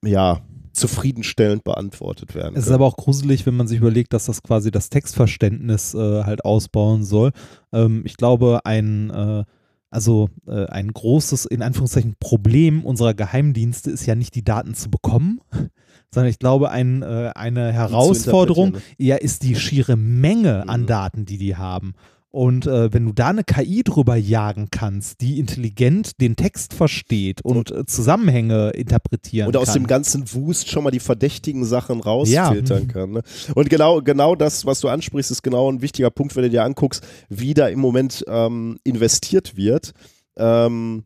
ja 0.04 0.42
zufriedenstellend 0.72 1.64
beantwortet 1.64 2.34
werden. 2.34 2.54
Es 2.56 2.66
ist 2.66 2.72
aber 2.72 2.86
auch 2.86 2.96
gruselig, 2.96 3.46
wenn 3.46 3.56
man 3.56 3.66
sich 3.66 3.78
überlegt, 3.78 4.12
dass 4.12 4.26
das 4.26 4.42
quasi 4.42 4.70
das 4.70 4.90
Textverständnis 4.90 5.94
äh, 5.94 6.24
halt 6.24 6.44
ausbauen 6.44 7.02
soll. 7.04 7.32
Ähm, 7.72 8.02
ich 8.04 8.16
glaube, 8.16 8.60
ein 8.64 9.10
äh, 9.10 9.44
also 9.90 10.28
äh, 10.46 10.66
ein 10.66 10.92
großes, 10.92 11.46
in 11.46 11.62
Anführungszeichen, 11.62 12.16
Problem 12.20 12.84
unserer 12.84 13.14
Geheimdienste 13.14 13.90
ist 13.90 14.06
ja 14.06 14.14
nicht 14.14 14.34
die 14.34 14.44
Daten 14.44 14.74
zu 14.74 14.90
bekommen, 14.90 15.40
sondern 16.12 16.30
ich 16.30 16.38
glaube, 16.38 16.70
ein, 16.70 17.02
äh, 17.02 17.32
eine 17.34 17.72
Herausforderung 17.72 18.76
eher 18.98 19.22
ist 19.22 19.42
die 19.42 19.56
schiere 19.56 19.96
Menge 19.96 20.68
an 20.68 20.82
mhm. 20.82 20.86
Daten, 20.86 21.24
die 21.24 21.38
die 21.38 21.56
haben. 21.56 21.94
Und 22.30 22.66
äh, 22.66 22.92
wenn 22.92 23.06
du 23.06 23.12
da 23.12 23.28
eine 23.28 23.42
KI 23.42 23.82
drüber 23.82 24.14
jagen 24.16 24.68
kannst, 24.70 25.22
die 25.22 25.38
intelligent 25.38 26.20
den 26.20 26.36
Text 26.36 26.74
versteht 26.74 27.40
und 27.42 27.70
äh, 27.70 27.86
Zusammenhänge 27.86 28.70
interpretieren 28.70 29.48
Und 29.48 29.56
aus 29.56 29.68
kann. 29.68 29.74
dem 29.76 29.86
ganzen 29.86 30.34
Wust 30.34 30.68
schon 30.68 30.84
mal 30.84 30.90
die 30.90 31.00
verdächtigen 31.00 31.64
Sachen 31.64 32.00
rausfiltern 32.00 32.82
Ja. 32.86 32.88
kann. 32.92 33.12
Ne? 33.12 33.22
Und 33.54 33.70
genau, 33.70 34.02
genau 34.02 34.34
das, 34.34 34.66
was 34.66 34.80
du 34.80 34.88
ansprichst, 34.88 35.30
ist 35.30 35.42
genau 35.42 35.70
ein 35.72 35.80
wichtiger 35.80 36.10
Punkt, 36.10 36.36
wenn 36.36 36.42
du 36.42 36.50
dir 36.50 36.64
anguckst, 36.64 37.02
wie 37.30 37.54
da 37.54 37.66
im 37.68 37.80
Moment 37.80 38.22
ähm, 38.28 38.78
investiert 38.84 39.56
wird. 39.56 39.92
Ähm, 40.36 41.04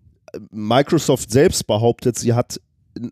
Microsoft 0.51 1.31
selbst 1.31 1.67
behauptet, 1.67 2.19
sie 2.19 2.33
hat 2.33 2.61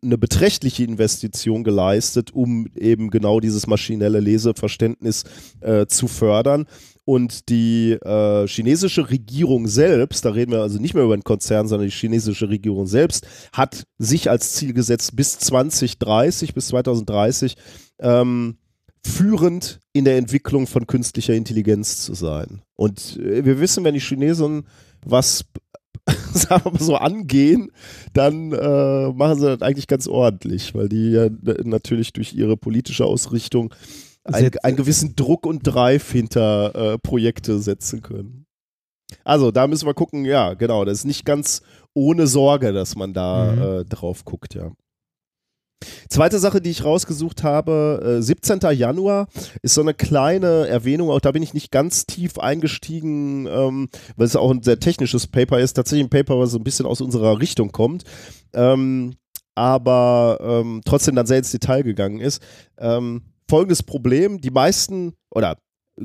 eine 0.02 0.18
beträchtliche 0.18 0.84
Investition 0.84 1.64
geleistet, 1.64 2.32
um 2.32 2.66
eben 2.74 3.10
genau 3.10 3.40
dieses 3.40 3.66
maschinelle 3.66 4.20
Leseverständnis 4.20 5.24
äh, 5.60 5.86
zu 5.86 6.08
fördern. 6.08 6.66
Und 7.04 7.48
die 7.48 7.92
äh, 7.92 8.46
chinesische 8.46 9.10
Regierung 9.10 9.66
selbst, 9.66 10.24
da 10.24 10.30
reden 10.30 10.52
wir 10.52 10.60
also 10.60 10.78
nicht 10.78 10.94
mehr 10.94 11.04
über 11.04 11.14
einen 11.14 11.24
Konzern, 11.24 11.66
sondern 11.66 11.88
die 11.88 11.94
chinesische 11.94 12.48
Regierung 12.48 12.86
selbst, 12.86 13.26
hat 13.52 13.84
sich 13.98 14.30
als 14.30 14.52
Ziel 14.52 14.74
gesetzt, 14.74 15.16
bis 15.16 15.38
2030, 15.38 16.54
bis 16.54 16.68
2030 16.68 17.56
ähm, 18.00 18.58
führend 19.04 19.80
in 19.92 20.04
der 20.04 20.18
Entwicklung 20.18 20.66
von 20.66 20.86
künstlicher 20.86 21.34
Intelligenz 21.34 22.04
zu 22.04 22.14
sein. 22.14 22.62
Und 22.76 23.16
äh, 23.16 23.44
wir 23.44 23.60
wissen, 23.60 23.82
wenn 23.82 23.94
die 23.94 24.00
Chinesen 24.00 24.64
was 25.04 25.44
sagen 26.32 26.64
wir 26.64 26.72
mal 26.72 26.80
so 26.80 26.96
angehen, 26.96 27.70
dann 28.12 28.52
äh, 28.52 29.12
machen 29.12 29.38
sie 29.38 29.46
das 29.46 29.62
eigentlich 29.62 29.86
ganz 29.86 30.06
ordentlich, 30.08 30.74
weil 30.74 30.88
die 30.88 31.10
ja 31.12 31.28
natürlich 31.64 32.12
durch 32.12 32.32
ihre 32.34 32.56
politische 32.56 33.04
Ausrichtung 33.04 33.74
ein, 34.24 34.50
einen 34.62 34.76
gewissen 34.76 35.16
Druck 35.16 35.46
und 35.46 35.62
Drive 35.62 36.10
hinter 36.12 36.74
äh, 36.94 36.98
Projekte 36.98 37.58
setzen 37.58 38.02
können. 38.02 38.46
Also 39.24 39.50
da 39.50 39.66
müssen 39.66 39.86
wir 39.86 39.94
gucken, 39.94 40.24
ja, 40.24 40.54
genau, 40.54 40.84
das 40.84 40.98
ist 40.98 41.04
nicht 41.04 41.24
ganz 41.24 41.62
ohne 41.94 42.26
Sorge, 42.26 42.72
dass 42.72 42.94
man 42.96 43.12
da 43.12 43.52
Mhm. 43.52 43.62
äh, 43.62 43.84
drauf 43.84 44.24
guckt, 44.24 44.54
ja. 44.54 44.70
Zweite 46.08 46.38
Sache, 46.38 46.60
die 46.60 46.70
ich 46.70 46.84
rausgesucht 46.84 47.42
habe, 47.42 48.18
äh, 48.18 48.22
17. 48.22 48.60
Januar 48.72 49.28
ist 49.62 49.74
so 49.74 49.80
eine 49.80 49.94
kleine 49.94 50.68
Erwähnung, 50.68 51.10
auch 51.10 51.20
da 51.20 51.32
bin 51.32 51.42
ich 51.42 51.54
nicht 51.54 51.70
ganz 51.70 52.06
tief 52.06 52.38
eingestiegen, 52.38 53.46
ähm, 53.46 53.88
weil 54.16 54.26
es 54.26 54.36
auch 54.36 54.50
ein 54.50 54.62
sehr 54.62 54.78
technisches 54.78 55.26
Paper 55.26 55.58
ist, 55.58 55.74
tatsächlich 55.74 56.06
ein 56.06 56.10
Paper, 56.10 56.38
was 56.38 56.50
so 56.50 56.58
ein 56.58 56.64
bisschen 56.64 56.86
aus 56.86 57.00
unserer 57.00 57.40
Richtung 57.40 57.72
kommt, 57.72 58.04
ähm, 58.52 59.14
aber 59.54 60.38
ähm, 60.42 60.82
trotzdem 60.84 61.16
dann 61.16 61.26
sehr 61.26 61.38
ins 61.38 61.50
Detail 61.50 61.82
gegangen 61.82 62.20
ist. 62.20 62.42
Ähm, 62.78 63.22
folgendes 63.48 63.82
Problem, 63.82 64.40
die 64.40 64.50
meisten, 64.50 65.14
oder 65.30 65.56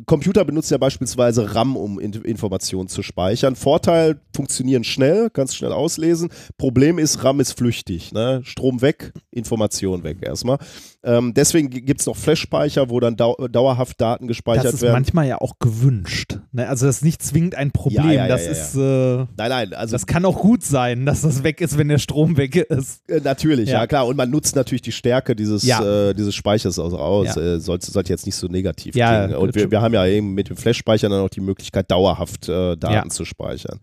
Computer 0.05 0.43
benutzen 0.43 0.73
ja 0.73 0.77
beispielsweise 0.77 1.55
RAM, 1.55 1.77
um 1.77 1.99
in 1.99 2.11
Informationen 2.13 2.89
zu 2.89 3.01
speichern. 3.01 3.55
Vorteil, 3.55 4.19
funktionieren 4.35 4.83
schnell, 4.83 5.29
kannst 5.29 5.55
schnell 5.55 5.71
auslesen. 5.71 6.29
Problem 6.57 6.99
ist, 6.99 7.23
RAM 7.23 7.39
ist 7.39 7.53
flüchtig. 7.53 8.11
Ne? 8.11 8.41
Strom 8.43 8.81
weg, 8.81 9.13
Information 9.31 10.03
weg 10.03 10.17
erstmal. 10.21 10.57
Ähm, 11.05 11.35
deswegen 11.35 11.69
gibt 11.69 11.99
es 12.01 12.07
noch 12.07 12.15
Flash-Speicher, 12.15 12.89
wo 12.89 12.99
dann 12.99 13.15
dau 13.15 13.35
dauerhaft 13.47 14.01
Daten 14.01 14.27
gespeichert 14.27 14.65
das 14.65 14.73
ist 14.73 14.81
werden. 14.81 14.93
manchmal 14.93 15.27
ja 15.27 15.39
auch 15.39 15.59
gewünscht. 15.59 16.39
Ne? 16.51 16.67
Also 16.67 16.87
das 16.87 16.97
ist 16.97 17.03
nicht 17.03 17.21
zwingend 17.21 17.53
ein 17.53 17.69
Problem. 17.69 18.07
Ja, 18.07 18.11
ja, 18.11 18.27
das 18.27 18.45
ja, 18.45 18.51
ist, 18.51 18.75
äh, 18.75 19.25
Nein, 19.37 19.49
nein, 19.49 19.73
also 19.73 19.91
das 19.91 20.07
kann 20.07 20.25
auch 20.25 20.39
gut 20.39 20.63
sein, 20.63 21.05
dass 21.05 21.21
das 21.21 21.43
weg 21.43 21.61
ist, 21.61 21.77
wenn 21.77 21.89
der 21.89 21.99
Strom 21.99 22.37
weg 22.37 22.55
ist. 22.55 23.07
Äh, 23.07 23.21
Natürlich, 23.23 23.69
ja. 23.69 23.85
Klar. 23.85 24.07
Und 24.07 24.17
man 24.17 24.31
nutzt 24.31 24.55
natürlich 24.55 24.81
die 24.81 24.91
Stärke 24.91 25.35
dieses, 25.35 25.67
äh, 25.67 26.15
dieses 26.15 26.33
Speichers 26.33 26.79
aus. 26.79 26.93
aus. 26.93 27.35
Ja. 27.35 27.41
Äh, 27.41 27.59
sollte, 27.59 27.91
sollte 27.91 28.11
jetzt 28.11 28.25
nicht 28.25 28.35
so 28.35 28.47
negativ 28.47 28.95
Ja, 28.95 29.25
klingen. 29.25 29.39
Und 29.39 29.53
wir, 29.53 29.69
wir 29.69 29.81
haben 29.81 29.93
ja 29.93 30.07
eben 30.07 30.33
mit 30.33 30.49
dem 30.49 30.57
Flash-Speicher 30.57 31.07
dann 31.07 31.21
auch 31.21 31.29
die 31.29 31.41
Möglichkeit, 31.41 31.91
dauerhaft 31.91 32.49
äh, 32.49 32.75
Daten 32.77 33.11
zu 33.11 33.25
speichern. 33.25 33.79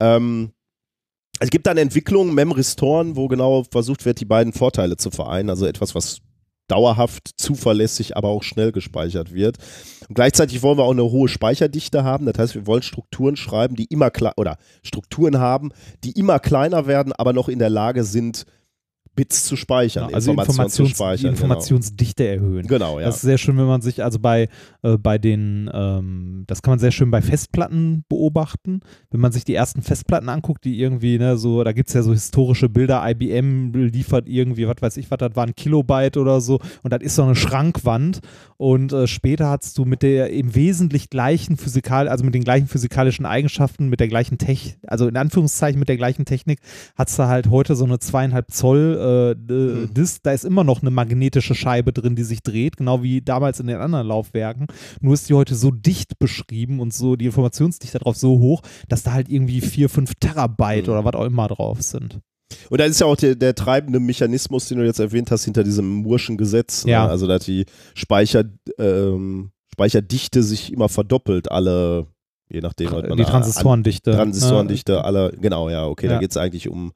Ähm, 0.00 0.50
es 1.40 1.50
gibt 1.50 1.68
dann 1.68 1.78
Entwicklungen, 1.78 2.34
Memristoren, 2.34 3.14
wo 3.14 3.28
genau 3.28 3.64
versucht 3.70 4.04
wird, 4.04 4.20
die 4.20 4.24
beiden 4.24 4.52
Vorteile 4.52 4.96
zu 4.96 5.10
vereinen. 5.12 5.50
Also 5.50 5.66
etwas, 5.66 5.94
was 5.94 6.18
dauerhaft, 6.68 7.30
zuverlässig, 7.36 8.16
aber 8.16 8.28
auch 8.28 8.42
schnell 8.42 8.72
gespeichert 8.72 9.32
wird. 9.32 9.56
Und 10.08 10.14
gleichzeitig 10.14 10.62
wollen 10.62 10.78
wir 10.78 10.84
auch 10.84 10.92
eine 10.92 11.04
hohe 11.04 11.28
Speicherdichte 11.28 12.04
haben. 12.04 12.26
Das 12.26 12.38
heißt, 12.38 12.54
wir 12.54 12.66
wollen 12.66 12.82
Strukturen 12.82 13.36
schreiben, 13.36 13.74
die 13.74 13.86
immer 13.86 14.10
oder 14.36 14.58
Strukturen 14.82 15.38
haben, 15.38 15.70
die 16.04 16.12
immer 16.12 16.38
kleiner 16.38 16.86
werden, 16.86 17.12
aber 17.12 17.32
noch 17.32 17.48
in 17.48 17.58
der 17.58 17.70
Lage 17.70 18.04
sind, 18.04 18.44
Bits 19.18 19.46
zu 19.46 19.56
speichern, 19.56 20.14
also 20.14 20.30
Informationen 20.30 20.70
zu 20.70 20.82
Informations 20.82 20.96
speichern. 20.96 21.30
Informationsdichte 21.32 22.24
erhöhen. 22.24 22.68
Genau, 22.68 22.90
genau 22.90 23.00
ja. 23.00 23.06
Das 23.06 23.16
ist 23.16 23.22
sehr 23.22 23.36
schön, 23.36 23.58
wenn 23.58 23.66
man 23.66 23.80
sich 23.80 24.04
also 24.04 24.20
bei, 24.20 24.48
äh, 24.82 24.96
bei 24.96 25.18
den, 25.18 25.68
ähm, 25.74 26.44
das 26.46 26.62
kann 26.62 26.70
man 26.70 26.78
sehr 26.78 26.92
schön 26.92 27.10
bei 27.10 27.20
Festplatten 27.20 28.04
beobachten. 28.08 28.78
Wenn 29.10 29.20
man 29.20 29.32
sich 29.32 29.44
die 29.44 29.54
ersten 29.54 29.82
Festplatten 29.82 30.28
anguckt, 30.28 30.64
die 30.64 30.78
irgendwie, 30.78 31.18
ne, 31.18 31.36
so, 31.36 31.64
da 31.64 31.72
gibt 31.72 31.88
es 31.88 31.94
ja 31.94 32.02
so 32.02 32.12
historische 32.12 32.68
Bilder, 32.68 33.02
IBM 33.10 33.72
liefert 33.72 34.28
irgendwie, 34.28 34.68
was 34.68 34.76
weiß 34.80 34.96
ich, 34.98 35.10
was 35.10 35.18
das 35.18 35.34
war, 35.34 35.46
ein 35.46 35.56
Kilobyte 35.56 36.16
oder 36.16 36.40
so 36.40 36.60
und 36.84 36.92
das 36.92 37.02
ist 37.02 37.16
so 37.16 37.24
eine 37.24 37.34
Schrankwand 37.34 38.20
und 38.56 38.92
äh, 38.92 39.08
später 39.08 39.48
hast 39.48 39.76
du 39.78 39.84
mit 39.84 40.02
der 40.02 40.30
im 40.30 40.54
Wesentlich 40.54 41.10
gleichen 41.10 41.56
Physikal, 41.56 42.06
also 42.06 42.24
mit 42.24 42.34
den 42.36 42.44
gleichen 42.44 42.68
physikalischen 42.68 43.26
Eigenschaften, 43.26 43.88
mit 43.88 43.98
der 43.98 44.06
gleichen 44.06 44.38
Tech, 44.38 44.78
also 44.86 45.08
in 45.08 45.16
Anführungszeichen 45.16 45.80
mit 45.80 45.88
der 45.88 45.96
gleichen 45.96 46.24
Technik, 46.24 46.60
hast 46.94 47.18
du 47.18 47.24
halt 47.24 47.50
heute 47.50 47.74
so 47.74 47.84
eine 47.84 47.98
zweieinhalb 47.98 48.52
Zoll 48.52 48.96
äh, 49.00 49.07
äh, 49.08 49.34
Mhm. 49.34 49.94
Disk, 49.94 50.20
da 50.22 50.32
ist 50.32 50.44
immer 50.44 50.64
noch 50.64 50.82
eine 50.82 50.90
magnetische 50.90 51.54
Scheibe 51.54 51.92
drin, 51.92 52.16
die 52.16 52.22
sich 52.24 52.42
dreht, 52.42 52.76
genau 52.76 53.02
wie 53.02 53.20
damals 53.22 53.60
in 53.60 53.66
den 53.66 53.78
anderen 53.78 54.06
Laufwerken. 54.06 54.66
Nur 55.00 55.14
ist 55.14 55.28
die 55.28 55.34
heute 55.34 55.54
so 55.54 55.70
dicht 55.70 56.18
beschrieben 56.18 56.80
und 56.80 56.92
so 56.92 57.16
die 57.16 57.26
Informationsdichte 57.26 57.98
drauf 57.98 58.16
so 58.16 58.38
hoch, 58.38 58.62
dass 58.88 59.02
da 59.02 59.12
halt 59.12 59.28
irgendwie 59.28 59.60
vier, 59.60 59.88
fünf 59.88 60.12
Terabyte 60.20 60.86
Mhm. 60.86 60.92
oder 60.92 61.04
was 61.04 61.14
auch 61.14 61.24
immer 61.24 61.48
drauf 61.48 61.82
sind. 61.82 62.18
Und 62.70 62.80
da 62.80 62.84
ist 62.86 62.98
ja 63.00 63.06
auch 63.06 63.16
der, 63.16 63.34
der 63.34 63.54
treibende 63.54 64.00
Mechanismus, 64.00 64.68
den 64.68 64.78
du 64.78 64.84
jetzt 64.86 65.00
erwähnt 65.00 65.30
hast, 65.30 65.44
hinter 65.44 65.64
diesem 65.64 65.86
Murschen 65.96 66.36
Gesetz. 66.38 66.84
Ne? 66.86 66.92
Ja. 66.92 67.06
Also, 67.06 67.26
dass 67.26 67.44
die 67.44 67.66
Speicher, 67.94 68.44
ähm, 68.78 69.50
Speicherdichte 69.72 70.42
sich 70.42 70.72
immer 70.72 70.88
verdoppelt, 70.88 71.50
alle, 71.50 72.06
je 72.50 72.60
nachdem, 72.60 72.90
was 72.90 73.02
man 73.06 73.16
die 73.18 73.22
da 73.24 73.28
Transistorendichte. 73.30 74.10
An, 74.12 74.16
Transistorendichte, 74.16 75.04
alle, 75.04 75.32
genau, 75.40 75.68
ja, 75.68 75.86
okay, 75.86 76.08
da 76.08 76.14
Ja. 76.14 76.20
geht 76.20 76.30
es 76.30 76.36
eigentlich 76.36 76.68
um. 76.68 76.92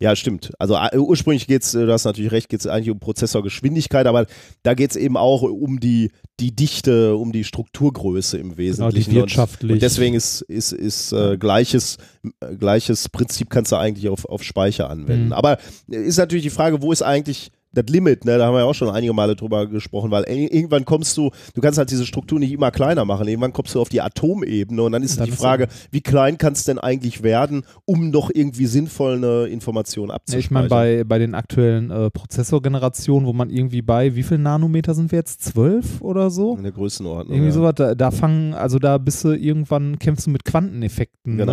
Ja, 0.00 0.14
stimmt. 0.14 0.52
Also 0.60 0.76
äh, 0.76 0.96
ursprünglich 0.96 1.48
geht 1.48 1.62
es, 1.62 1.72
du 1.72 1.90
hast 1.92 2.04
natürlich 2.04 2.30
recht, 2.30 2.48
geht 2.48 2.60
es 2.60 2.68
eigentlich 2.68 2.90
um 2.90 3.00
Prozessorgeschwindigkeit, 3.00 4.06
aber 4.06 4.26
da 4.62 4.74
geht 4.74 4.90
es 4.90 4.96
eben 4.96 5.16
auch 5.16 5.42
um 5.42 5.80
die, 5.80 6.12
die 6.38 6.54
Dichte, 6.54 7.16
um 7.16 7.32
die 7.32 7.42
Strukturgröße 7.42 8.38
im 8.38 8.50
Genau, 8.50 8.56
die 8.56 8.58
Wesentlichen. 8.58 9.10
und, 9.10 9.16
wirtschaftlich. 9.16 9.72
und 9.72 9.82
deswegen 9.82 10.14
ist, 10.14 10.42
ist, 10.42 10.72
ist 10.72 11.12
äh, 11.12 11.36
gleiches, 11.36 11.96
äh, 12.40 12.54
gleiches 12.54 13.08
Prinzip 13.08 13.50
kannst 13.50 13.72
du 13.72 13.76
eigentlich 13.76 14.08
auf, 14.08 14.24
auf 14.24 14.44
Speicher 14.44 14.88
anwenden. 14.88 15.26
Mhm. 15.26 15.32
Aber 15.32 15.58
ist 15.88 16.18
natürlich 16.18 16.44
die 16.44 16.50
Frage, 16.50 16.80
wo 16.80 16.92
ist 16.92 17.02
eigentlich 17.02 17.50
das 17.72 17.84
Limit, 17.88 18.24
ne? 18.24 18.38
da 18.38 18.46
haben 18.46 18.54
wir 18.54 18.60
ja 18.60 18.64
auch 18.64 18.74
schon 18.74 18.88
einige 18.90 19.12
Male 19.12 19.36
drüber 19.36 19.66
gesprochen, 19.66 20.10
weil 20.10 20.24
ir- 20.24 20.50
irgendwann 20.52 20.84
kommst 20.84 21.16
du, 21.16 21.30
du 21.54 21.60
kannst 21.60 21.78
halt 21.78 21.90
diese 21.90 22.06
Struktur 22.06 22.38
nicht 22.38 22.50
immer 22.52 22.70
kleiner 22.70 23.04
machen, 23.04 23.28
irgendwann 23.28 23.52
kommst 23.52 23.74
du 23.74 23.80
auf 23.80 23.88
die 23.90 24.00
Atomebene 24.00 24.82
und 24.82 24.92
dann 24.92 25.02
ist 25.02 25.18
Dann 25.20 25.26
die 25.26 25.32
Frage, 25.32 25.68
wie 25.90 26.00
klein 26.00 26.38
kann 26.38 26.54
es 26.54 26.64
denn 26.64 26.78
eigentlich 26.78 27.22
werden, 27.22 27.62
um 27.84 28.10
noch 28.10 28.30
irgendwie 28.32 28.66
sinnvoll 28.66 29.16
eine 29.16 29.46
Information 29.48 30.08
Ja, 30.08 30.14
abzuspeichern. 30.16 30.40
ich 30.40 30.50
meine, 30.50 30.68
bei, 30.68 31.04
bei 31.04 31.18
den 31.18 31.34
aktuellen 31.34 31.90
äh, 31.90 32.10
Prozessorgenerationen, 32.10 33.26
wo 33.26 33.32
man 33.32 33.50
irgendwie 33.50 33.82
bei, 33.82 34.14
wie 34.16 34.22
viel 34.22 34.38
Nanometer 34.38 34.94
sind 34.94 35.12
wir 35.12 35.18
jetzt? 35.18 35.42
Zwölf 35.44 36.00
oder 36.00 36.30
so? 36.30 36.56
in 36.56 36.62
der 36.62 36.72
Größenordnung. 36.72 37.34
Irgendwie 37.34 37.48
ja. 37.50 37.54
sowas, 37.54 37.74
da, 37.76 37.94
da 37.94 38.10
fangen, 38.10 38.54
also 38.54 38.78
da 38.78 38.96
bist 38.98 39.22
du 39.24 39.32
irgendwann, 39.32 39.98
kämpfst 39.98 40.26
du 40.26 40.30
mit 40.30 40.44
Quanteneffekten, 40.44 41.36
Genau, 41.36 41.52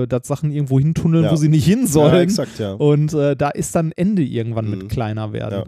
ne? 0.00 0.02
äh, 0.04 0.06
dass 0.06 0.26
Sachen 0.26 0.50
irgendwo 0.50 0.78
hintunneln, 0.78 1.24
Ja. 1.24 1.30
wo 1.32 1.36
sie 1.36 1.48
nicht 1.48 1.64
hin 1.66 1.80
Ja, 1.82 1.86
sollen. 1.86 2.14
exakt, 2.22 2.58
ja. 2.58 2.72
Und 2.72 3.12
äh, 3.12 3.36
da 3.36 3.50
ist 3.50 3.74
dann 3.74 3.92
Ende 3.92 4.22
irgendwann 4.22 4.64
Mhm. 4.64 4.70
mit 4.78 4.88
kleiner 4.88 5.32
werden. 5.32 5.41
Ja. 5.50 5.64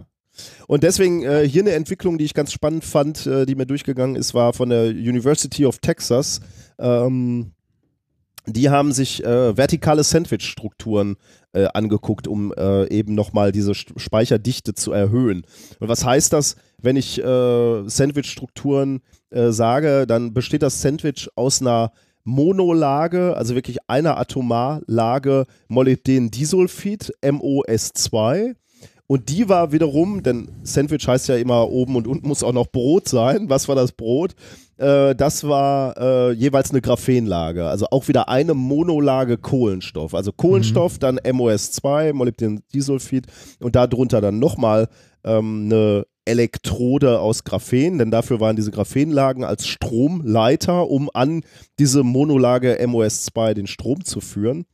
Und 0.67 0.83
deswegen 0.83 1.23
äh, 1.23 1.49
hier 1.49 1.63
eine 1.63 1.73
Entwicklung, 1.73 2.19
die 2.19 2.25
ich 2.25 2.35
ganz 2.35 2.53
spannend 2.53 2.85
fand, 2.85 3.27
äh, 3.27 3.47
die 3.47 3.55
mir 3.55 3.67
durchgegangen 3.67 4.17
ist, 4.17 4.35
war 4.35 4.53
von 4.53 4.69
der 4.69 4.87
University 4.87 5.65
of 5.65 5.79
Texas. 5.79 6.41
Ähm, 6.79 7.53
die 8.47 8.69
haben 8.69 8.93
sich 8.93 9.25
äh, 9.25 9.57
vertikale 9.57 10.05
Sandwich-Strukturen 10.05 11.17
äh, 11.53 11.67
angeguckt, 11.73 12.29
um 12.29 12.53
äh, 12.53 12.87
eben 12.89 13.15
nochmal 13.15 13.53
diese 13.53 13.75
Speicherdichte 13.75 14.75
zu 14.75 14.93
erhöhen. 14.93 15.47
Und 15.79 15.89
was 15.89 16.05
heißt 16.05 16.33
das, 16.33 16.57
wenn 16.83 16.97
ich 16.97 17.23
äh, 17.23 17.89
Sandwich-Strukturen 17.89 19.01
sage, 19.37 20.07
dann 20.07 20.33
besteht 20.33 20.63
das 20.63 20.81
Sandwich 20.81 21.29
aus 21.35 21.61
einer 21.61 21.91
Monolage, 22.23 23.37
also 23.37 23.57
wirklich 23.57 23.79
einer 23.89 24.17
Atomarlage 24.17 25.47
Molybdendisulfid, 25.67 27.13
MOS2. 27.21 28.55
Und 29.07 29.29
die 29.29 29.49
war 29.49 29.73
wiederum, 29.73 30.23
denn 30.23 30.49
Sandwich 30.63 31.07
heißt 31.07 31.29
ja 31.29 31.37
immer 31.37 31.69
oben 31.69 31.97
und 31.97 32.07
unten 32.07 32.27
muss 32.27 32.43
auch 32.43 32.55
noch 32.55 32.69
Brot 32.69 33.09
sein. 33.09 33.51
Was 33.51 33.69
war 33.69 33.75
das 33.75 33.93
Brot? 33.93 34.35
Äh, 34.79 35.15
das 35.15 35.45
war 35.45 35.97
äh, 35.99 36.33
jeweils 36.33 36.71
eine 36.71 36.81
Graphenlage, 36.81 37.67
also 37.67 37.87
auch 37.91 38.09
wieder 38.09 38.29
eine 38.29 38.55
Monolage 38.55 39.37
Kohlenstoff. 39.37 40.15
Also 40.15 40.33
Kohlenstoff, 40.33 40.99
dann 40.99 41.19
MOS2, 41.19 42.13
Molybdendisulfid 42.15 43.27
und 43.61 43.77
darunter 43.77 44.21
dann 44.21 44.39
nochmal 44.39 44.89
ähm, 45.23 45.67
eine 45.67 46.07
Elektrode 46.25 47.21
aus 47.21 47.45
Graphen, 47.45 47.99
denn 47.99 48.11
dafür 48.11 48.41
waren 48.41 48.57
diese 48.57 48.71
Graphenlagen 48.71 49.45
als 49.45 49.67
Stromleiter, 49.67 50.89
um 50.89 51.11
an 51.13 51.43
diese 51.79 52.03
Monolage 52.03 52.79
MOS2 52.81 53.53
den 53.53 53.67
Strom 53.67 54.05
zu 54.05 54.21
führen. 54.21 54.65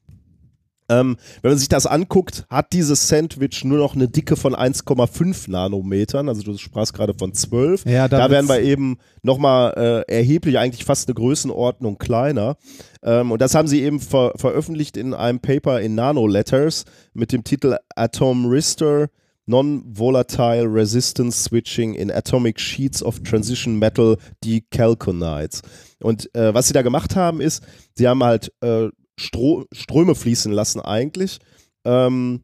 Ähm, 0.91 1.17
wenn 1.41 1.53
man 1.53 1.59
sich 1.59 1.69
das 1.69 1.87
anguckt, 1.87 2.45
hat 2.51 2.73
dieses 2.73 3.07
Sandwich 3.09 3.65
nur 3.65 3.79
noch 3.79 3.95
eine 3.95 4.09
Dicke 4.09 4.35
von 4.35 4.57
1,5 4.57 5.49
Nanometern. 5.49 6.29
Also 6.29 6.43
du 6.43 6.59
sprachst 6.59 6.95
gerade 6.95 7.15
von 7.15 7.33
12. 7.33 7.87
Ja, 7.87 8.09
da 8.09 8.29
werden 8.29 8.49
wir 8.49 8.61
eben 8.61 8.99
nochmal 9.23 10.05
äh, 10.09 10.13
erheblich, 10.13 10.59
eigentlich 10.59 10.85
fast 10.85 11.09
eine 11.09 11.15
Größenordnung 11.15 11.99
kleiner. 11.99 12.57
Ähm, 13.05 13.31
und 13.31 13.41
das 13.41 13.55
haben 13.55 13.69
sie 13.69 13.83
eben 13.83 14.01
ver 14.01 14.33
veröffentlicht 14.35 14.97
in 14.97 15.15
einem 15.15 15.39
Paper 15.39 15.81
in 15.81 15.95
Nanoletters 15.95 16.85
mit 17.15 17.31
dem 17.31 17.45
Titel 17.45 17.77
Atom 17.95 18.47
Rister 18.47 19.09
Non-Volatile 19.47 20.67
Resistance 20.73 21.45
Switching 21.45 21.95
in 21.95 22.11
Atomic 22.11 22.61
Sheets 22.61 23.03
of 23.03 23.21
Transition 23.21 23.79
Metal 23.79 24.17
Decalconides. 24.45 25.63
Und 26.03 26.35
äh, 26.35 26.53
was 26.55 26.69
sie 26.69 26.73
da 26.73 26.83
gemacht 26.83 27.17
haben, 27.17 27.41
ist, 27.41 27.63
sie 27.95 28.07
haben 28.07 28.23
halt 28.23 28.53
äh, 28.61 28.89
Stro 29.21 29.67
Ströme 29.73 30.15
fließen 30.15 30.53
lassen 30.53 30.81
eigentlich 30.81 31.39
ähm, 31.85 32.43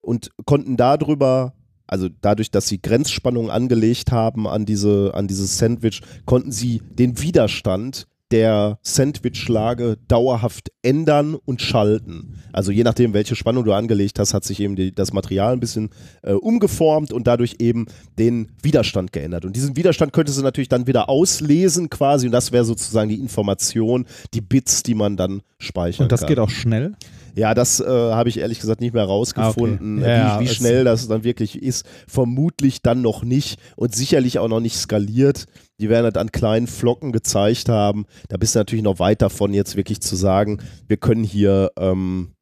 und 0.00 0.30
konnten 0.44 0.76
darüber, 0.76 1.54
also 1.86 2.08
dadurch, 2.08 2.50
dass 2.50 2.68
sie 2.68 2.80
Grenzspannungen 2.80 3.50
angelegt 3.50 4.12
haben 4.12 4.46
an, 4.46 4.64
diese, 4.64 5.12
an 5.14 5.26
dieses 5.26 5.58
Sandwich, 5.58 6.00
konnten 6.24 6.52
sie 6.52 6.80
den 6.90 7.20
Widerstand 7.20 8.06
der 8.32 8.78
Sandwichlage 8.82 9.98
dauerhaft 10.08 10.72
ändern 10.82 11.34
und 11.34 11.60
schalten. 11.62 12.38
Also 12.52 12.72
je 12.72 12.82
nachdem, 12.82 13.12
welche 13.12 13.36
Spannung 13.36 13.64
du 13.64 13.72
angelegt 13.72 14.18
hast, 14.18 14.34
hat 14.34 14.44
sich 14.44 14.58
eben 14.60 14.74
die, 14.74 14.94
das 14.94 15.12
Material 15.12 15.52
ein 15.52 15.60
bisschen 15.60 15.90
äh, 16.22 16.32
umgeformt 16.32 17.12
und 17.12 17.26
dadurch 17.26 17.56
eben 17.58 17.86
den 18.18 18.48
Widerstand 18.62 19.12
geändert. 19.12 19.44
Und 19.44 19.54
diesen 19.54 19.76
Widerstand 19.76 20.12
könnte 20.12 20.32
sie 20.32 20.42
natürlich 20.42 20.68
dann 20.68 20.86
wieder 20.86 21.08
auslesen 21.08 21.90
quasi 21.90 22.26
und 22.26 22.32
das 22.32 22.52
wäre 22.52 22.64
sozusagen 22.64 23.10
die 23.10 23.20
Information, 23.20 24.06
die 24.34 24.40
Bits, 24.40 24.82
die 24.82 24.94
man 24.94 25.16
dann 25.16 25.42
speichern 25.58 26.04
Und 26.04 26.12
das 26.12 26.20
kann. 26.20 26.28
geht 26.28 26.38
auch 26.38 26.50
schnell. 26.50 26.94
Ja, 27.34 27.54
das 27.54 27.80
äh, 27.80 27.84
habe 27.86 28.28
ich 28.28 28.38
ehrlich 28.38 28.60
gesagt 28.60 28.80
nicht 28.80 28.94
mehr 28.94 29.04
rausgefunden, 29.04 29.98
Ah, 29.98 30.02
okay. 30.02 30.10
Ja, 30.10 30.40
wie, 30.40 30.44
wie 30.44 30.48
schnell 30.48 30.84
das 30.84 31.08
dann 31.08 31.24
wirklich 31.24 31.62
ist. 31.62 31.86
Vermutlich 32.06 32.82
dann 32.82 33.00
noch 33.02 33.22
nicht 33.24 33.58
und 33.76 33.94
sicherlich 33.94 34.38
auch 34.38 34.48
noch 34.48 34.60
nicht 34.60 34.76
skaliert. 34.76 35.46
Die 35.80 35.88
werden 35.88 36.04
halt 36.04 36.18
an 36.18 36.30
kleinen 36.30 36.66
Flocken 36.66 37.12
gezeigt 37.12 37.68
haben. 37.68 38.04
Da 38.28 38.36
bist 38.36 38.54
du 38.54 38.60
natürlich 38.60 38.84
noch 38.84 38.98
weit 38.98 39.22
davon, 39.22 39.54
jetzt 39.54 39.76
wirklich 39.76 40.00
zu 40.00 40.14
sagen, 40.16 40.58
wir 40.86 40.96
können 40.98 41.24
hier 41.24 41.70
ähm, 41.78 42.32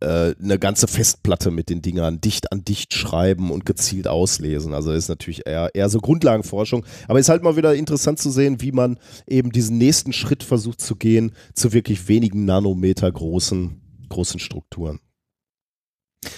äh, 0.00 0.34
eine 0.42 0.58
ganze 0.58 0.86
Festplatte 0.86 1.50
mit 1.50 1.68
den 1.68 1.82
Dingern 1.82 2.20
dicht 2.20 2.52
an 2.52 2.64
dicht 2.64 2.94
schreiben 2.94 3.50
und 3.50 3.66
gezielt 3.66 4.08
auslesen. 4.08 4.74
Also 4.74 4.92
ist 4.92 5.08
natürlich 5.08 5.46
eher, 5.46 5.70
eher 5.74 5.88
so 5.88 5.98
Grundlagenforschung. 5.98 6.84
Aber 7.08 7.18
ist 7.18 7.28
halt 7.28 7.42
mal 7.42 7.56
wieder 7.56 7.74
interessant 7.74 8.18
zu 8.18 8.30
sehen, 8.30 8.60
wie 8.60 8.72
man 8.72 8.98
eben 9.26 9.52
diesen 9.52 9.78
nächsten 9.78 10.12
Schritt 10.12 10.42
versucht 10.42 10.80
zu 10.80 10.96
gehen 10.96 11.32
zu 11.54 11.72
wirklich 11.72 12.08
wenigen 12.08 12.44
Nanometer 12.44 13.10
großen, 13.10 13.80
großen 14.08 14.40
Strukturen. 14.40 15.00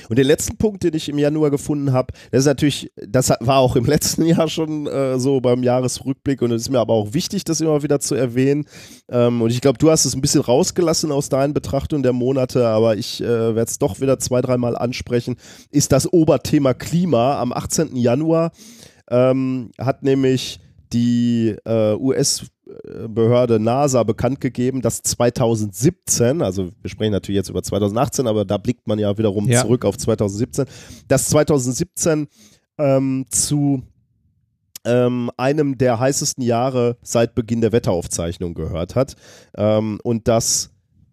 Und 0.09 0.19
den 0.19 0.27
letzten 0.27 0.57
Punkt, 0.59 0.85
den 0.85 0.95
ich 0.95 1.09
im 1.09 1.19
Januar 1.19 1.51
gefunden 1.51 1.93
habe, 1.93 2.13
das 2.31 2.41
ist 2.41 2.47
natürlich, 2.47 2.93
das 2.97 3.31
war 3.41 3.59
auch 3.59 3.77
im 3.77 3.85
letzten 3.87 4.25
Jahr 4.25 4.49
schon 4.49 4.87
äh, 4.87 5.19
so 5.19 5.41
beim 5.41 5.63
Jahresrückblick 5.63 6.43
und 6.43 6.53
es 6.53 6.63
ist 6.63 6.71
mir 6.71 6.79
aber 6.79 6.95
auch 6.95 7.15
wichtig, 7.15 7.45
das 7.45 7.61
immer 7.61 7.83
wieder 7.83 8.01
zu 8.01 8.15
erwähnen. 8.15 8.67
Ähm, 9.11 9.43
und 9.43 9.51
ich 9.51 9.61
glaube, 9.61 9.79
du 9.79 9.91
hast 9.91 10.05
es 10.05 10.15
ein 10.15 10.21
bisschen 10.21 10.43
rausgelassen 10.43 11.11
aus 11.11 11.29
deinen 11.29 11.55
Betrachtungen 11.55 12.03
der 12.03 12.13
Monate, 12.13 12.67
aber 12.69 12.97
ich 12.97 13.21
äh, 13.21 13.27
werde 13.27 13.71
es 13.71 13.79
doch 13.79 14.01
wieder 14.01 14.19
zwei, 14.19 14.41
dreimal 14.41 14.77
ansprechen, 14.77 15.37
ist 15.71 15.93
das 15.93 16.13
Oberthema 16.13 16.75
Klima. 16.75 17.41
Am 17.41 17.53
18. 17.53 17.97
Januar 17.97 18.53
ähm, 19.11 19.71
hat 19.79 20.03
nämlich 20.03 20.61
die 20.93 21.57
äh, 21.65 21.95
US-Behörde 22.73 23.61
NASA 23.61 24.03
bekannt 24.03 24.41
gegeben, 24.41 24.83
dass 24.83 25.03
2017, 25.03 26.43
also 26.43 26.71
wir 26.81 26.91
sprechen 26.91 27.13
natürlich 27.13 27.37
jetzt 27.37 27.51
über 27.51 27.63
2018, 27.63 28.27
aber 28.27 28.45
da 28.45 28.59
blickt 28.59 28.87
man 28.87 28.99
ja 28.99 29.17
wiederum 29.19 29.49
Ja. 29.49 29.63
zurück 29.63 29.85
auf 29.85 29.97
2017, 29.97 30.67
dass 31.09 31.29
2017 31.29 32.29
ähm, 32.79 33.27
zu 33.31 33.83
ähm, 34.85 35.31
einem 35.37 35.79
der 35.79 36.01
heißesten 36.01 36.43
Jahre 36.43 36.97
seit 37.03 37.35
Beginn 37.35 37.61
der 37.61 37.73
Wetteraufzeichnung 37.73 38.55
gehört 38.55 38.97
hat 38.97 39.15
ähm, 39.57 40.01
und 40.03 40.27
dass 40.27 40.71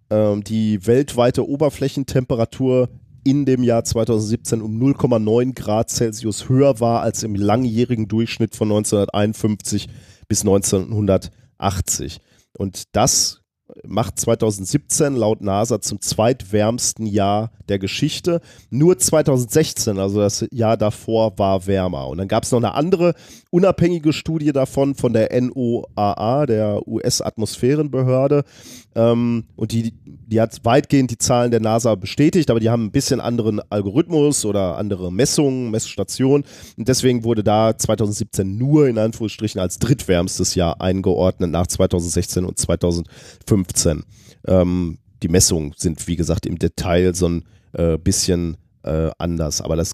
ähm, 0.09 0.43
die 0.43 0.85
weltweite 0.87 1.47
Oberflächentemperatur 1.47 2.89
in 3.23 3.45
dem 3.45 3.61
Jahr 3.63 3.83
2017 3.83 4.61
um 4.61 4.81
0,9 4.81 5.53
Grad 5.53 5.89
Celsius 5.91 6.49
höher 6.49 6.79
war 6.79 7.01
als 7.01 7.21
im 7.21 7.35
langjährigen 7.35 8.07
Durchschnitt 8.07 8.55
von 8.55 8.69
1951 8.69 9.87
bis 10.27 10.43
1980. 11.59 12.19
Und 12.53 12.95
das 12.95 13.38
macht 13.85 14.19
2017 14.19 15.15
laut 15.15 15.41
NASA 15.41 15.81
zum 15.81 16.01
zweitwärmsten 16.01 17.05
Jahr 17.05 17.51
der 17.67 17.79
Geschichte. 17.79 18.41
Nur 18.69 18.97
2016, 18.97 19.99
also 19.99 20.19
das 20.19 20.45
Jahr 20.51 20.77
davor, 20.77 21.37
war 21.37 21.67
wärmer. 21.67 22.07
Und 22.07 22.17
dann 22.17 22.27
gab 22.27 22.43
es 22.43 22.51
noch 22.51 22.59
eine 22.59 22.73
andere 22.73 23.13
unabhängige 23.51 24.13
Studie 24.13 24.51
davon 24.51 24.95
von 24.95 25.13
der 25.13 25.29
NOAA, 25.39 26.45
der 26.45 26.87
US-Atmosphärenbehörde. 26.87 28.43
Ähm, 28.95 29.45
und 29.55 29.71
die, 29.71 29.93
die 30.05 30.41
hat 30.41 30.59
weitgehend 30.63 31.11
die 31.11 31.17
Zahlen 31.17 31.51
der 31.51 31.59
NASA 31.59 31.95
bestätigt, 31.95 32.49
aber 32.49 32.59
die 32.59 32.69
haben 32.69 32.85
ein 32.85 32.91
bisschen 32.91 33.21
anderen 33.21 33.61
Algorithmus 33.69 34.45
oder 34.45 34.77
andere 34.77 35.11
Messungen, 35.11 35.71
Messstationen. 35.71 36.45
Und 36.77 36.87
deswegen 36.87 37.23
wurde 37.23 37.43
da 37.43 37.77
2017 37.77 38.57
nur 38.57 38.87
in 38.87 38.97
Anführungsstrichen 38.97 39.61
als 39.61 39.79
drittwärmstes 39.79 40.55
Jahr 40.55 40.81
eingeordnet 40.81 41.51
nach 41.51 41.67
2016 41.67 42.45
und 42.45 42.57
2015. 42.57 43.58
Ähm, 44.47 44.99
die 45.21 45.27
Messungen 45.27 45.73
sind, 45.75 46.07
wie 46.07 46.15
gesagt, 46.15 46.45
im 46.45 46.59
Detail 46.59 47.13
so 47.13 47.27
ein 47.27 47.45
äh, 47.73 47.97
bisschen 47.97 48.57
äh, 48.83 49.09
anders. 49.17 49.61
Aber 49.61 49.75
das 49.75 49.93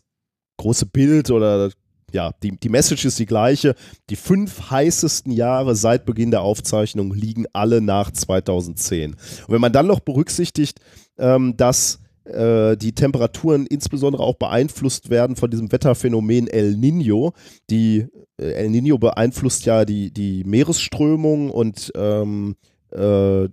große 0.57 0.85
Bild 0.85 1.31
oder 1.31 1.71
ja, 2.11 2.31
die, 2.43 2.57
die 2.57 2.69
Message 2.69 3.05
ist 3.05 3.19
die 3.19 3.25
gleiche. 3.25 3.75
Die 4.09 4.15
fünf 4.15 4.69
heißesten 4.69 5.31
Jahre 5.31 5.75
seit 5.75 6.05
Beginn 6.05 6.31
der 6.31 6.41
Aufzeichnung 6.41 7.13
liegen 7.13 7.45
alle 7.51 7.81
nach 7.81 8.11
2010. 8.11 9.11
Und 9.11 9.19
wenn 9.49 9.61
man 9.61 9.73
dann 9.73 9.87
noch 9.87 9.99
berücksichtigt, 9.99 10.79
ähm, 11.17 11.57
dass 11.57 11.99
äh, 12.25 12.77
die 12.77 12.93
Temperaturen 12.93 13.65
insbesondere 13.65 14.23
auch 14.23 14.35
beeinflusst 14.35 15.09
werden 15.09 15.35
von 15.35 15.51
diesem 15.51 15.71
Wetterphänomen 15.71 16.47
El 16.47 16.77
Nino. 16.77 17.33
Die 17.69 18.07
äh, 18.37 18.51
El 18.51 18.69
Nino 18.69 18.97
beeinflusst 18.97 19.65
ja 19.65 19.85
die, 19.85 20.11
die 20.11 20.43
Meeresströmung 20.43 21.51
und 21.51 21.91
ähm, 21.95 22.55
äh, 22.95 23.49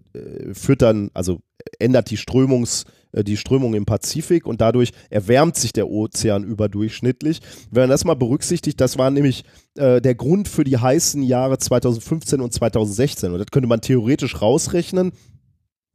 führt 0.55 0.83
dann, 0.83 1.11
also 1.15 1.41
ändert 1.79 2.11
die 2.11 2.17
Strömungs, 2.17 2.85
äh, 3.13 3.25
die 3.25 3.37
Strömung 3.37 3.75
im 3.75 3.85
Pazifik 3.85 4.47
und 4.47 4.61
dadurch 4.61 4.93
erwärmt 5.11 5.57
sich 5.57 5.73
der 5.73 5.89
Ozean 5.89 6.45
überdurchschnittlich. 6.45 7.41
Wenn 7.71 7.85
man 7.85 7.91
das 7.91 8.05
mal 8.05 8.15
berücksichtigt, 8.15 8.81
das 8.81 8.99
war 8.99 9.11
nämlich 9.11 9.45
äh, 9.77 10.01
der 10.01 10.15
Grund 10.15 10.49
für 10.49 10.65
die 10.65 10.79
heißen 10.79 11.23
Jahre 11.23 11.59
2015 11.59 12.41
und 12.41 12.53
2016 12.53 13.33
und 13.33 13.39
das 13.39 13.49
könnte 13.51 13.69
man 13.69 13.81
theoretisch 13.81 14.41
rausrechnen 14.41 15.13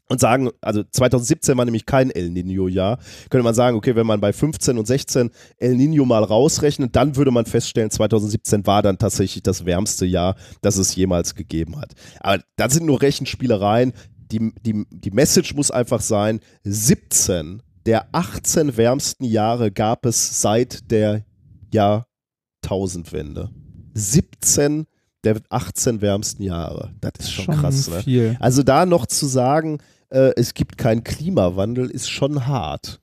und 0.09 0.19
sagen, 0.19 0.49
also 0.61 0.83
2017 0.83 1.57
war 1.57 1.65
nämlich 1.65 1.85
kein 1.85 2.09
El 2.11 2.29
Nino-Jahr, 2.29 2.99
könnte 3.29 3.43
man 3.43 3.53
sagen, 3.53 3.77
okay, 3.77 3.95
wenn 3.95 4.07
man 4.07 4.21
bei 4.21 4.33
15 4.33 4.77
und 4.77 4.85
16 4.85 5.31
El 5.57 5.75
Nino 5.75 6.05
mal 6.05 6.23
rausrechnet, 6.23 6.95
dann 6.95 7.15
würde 7.15 7.31
man 7.31 7.45
feststellen, 7.45 7.91
2017 7.91 8.65
war 8.65 8.81
dann 8.81 8.97
tatsächlich 8.97 9.43
das 9.43 9.65
wärmste 9.65 10.05
Jahr, 10.05 10.35
das 10.61 10.77
es 10.77 10.95
jemals 10.95 11.35
gegeben 11.35 11.79
hat. 11.79 11.93
Aber 12.19 12.41
das 12.55 12.73
sind 12.73 12.85
nur 12.85 13.01
Rechenspielereien. 13.01 13.93
Die, 14.31 14.53
die, 14.65 14.85
die 14.91 15.11
Message 15.11 15.53
muss 15.55 15.71
einfach 15.71 16.01
sein, 16.01 16.41
17 16.63 17.61
der 17.85 18.09
18 18.11 18.75
wärmsten 18.75 19.23
Jahre 19.23 19.71
gab 19.71 20.05
es 20.05 20.41
seit 20.41 20.91
der 20.91 21.23
Jahrtausendwende. 21.71 23.49
17 23.93 24.87
der 25.23 25.41
18 25.49 26.01
wärmsten 26.01 26.43
Jahre. 26.43 26.93
Das 26.99 27.13
ist 27.19 27.31
schon, 27.31 27.55
krass, 27.55 27.89
ne? 27.89 28.03
Also 28.39 28.63
da 28.63 28.85
noch 28.85 29.05
zu 29.05 29.25
sagen, 29.25 29.79
äh, 30.09 30.31
es 30.35 30.53
gibt 30.53 30.77
keinen 30.77 31.03
Klimawandel, 31.03 31.89
ist 31.89 32.09
schon 32.09 32.47
hart. 32.47 32.99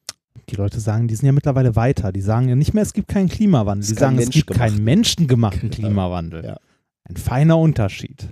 Die 0.51 0.57
Leute 0.57 0.79
sagen, 0.81 1.09
die 1.09 1.15
sind 1.15 1.27
ja 1.27 1.33
mittlerweile 1.33 1.75
weiter. 1.77 2.13
Die 2.13 2.21
sagen 2.21 2.49
ja 2.49 2.55
nicht 2.55 2.75
mehr, 2.75 2.83
es 2.83 2.93
gibt 2.93 3.09
keinen 3.09 3.29
Klimawandel. 3.29 3.89
Die 3.89 3.95
sagen, 3.99 4.19
es 4.19 4.31
gibt 4.31 4.51
menschgemachten. 4.51 4.77
keinen 4.77 4.85
menschengemachten 4.85 5.71
Genau. 5.71 5.75
Klimawandel. 5.89 6.45
Ja. 6.45 6.57
Ein 7.05 7.17
feiner 7.17 7.59
Unterschied. 7.59 8.29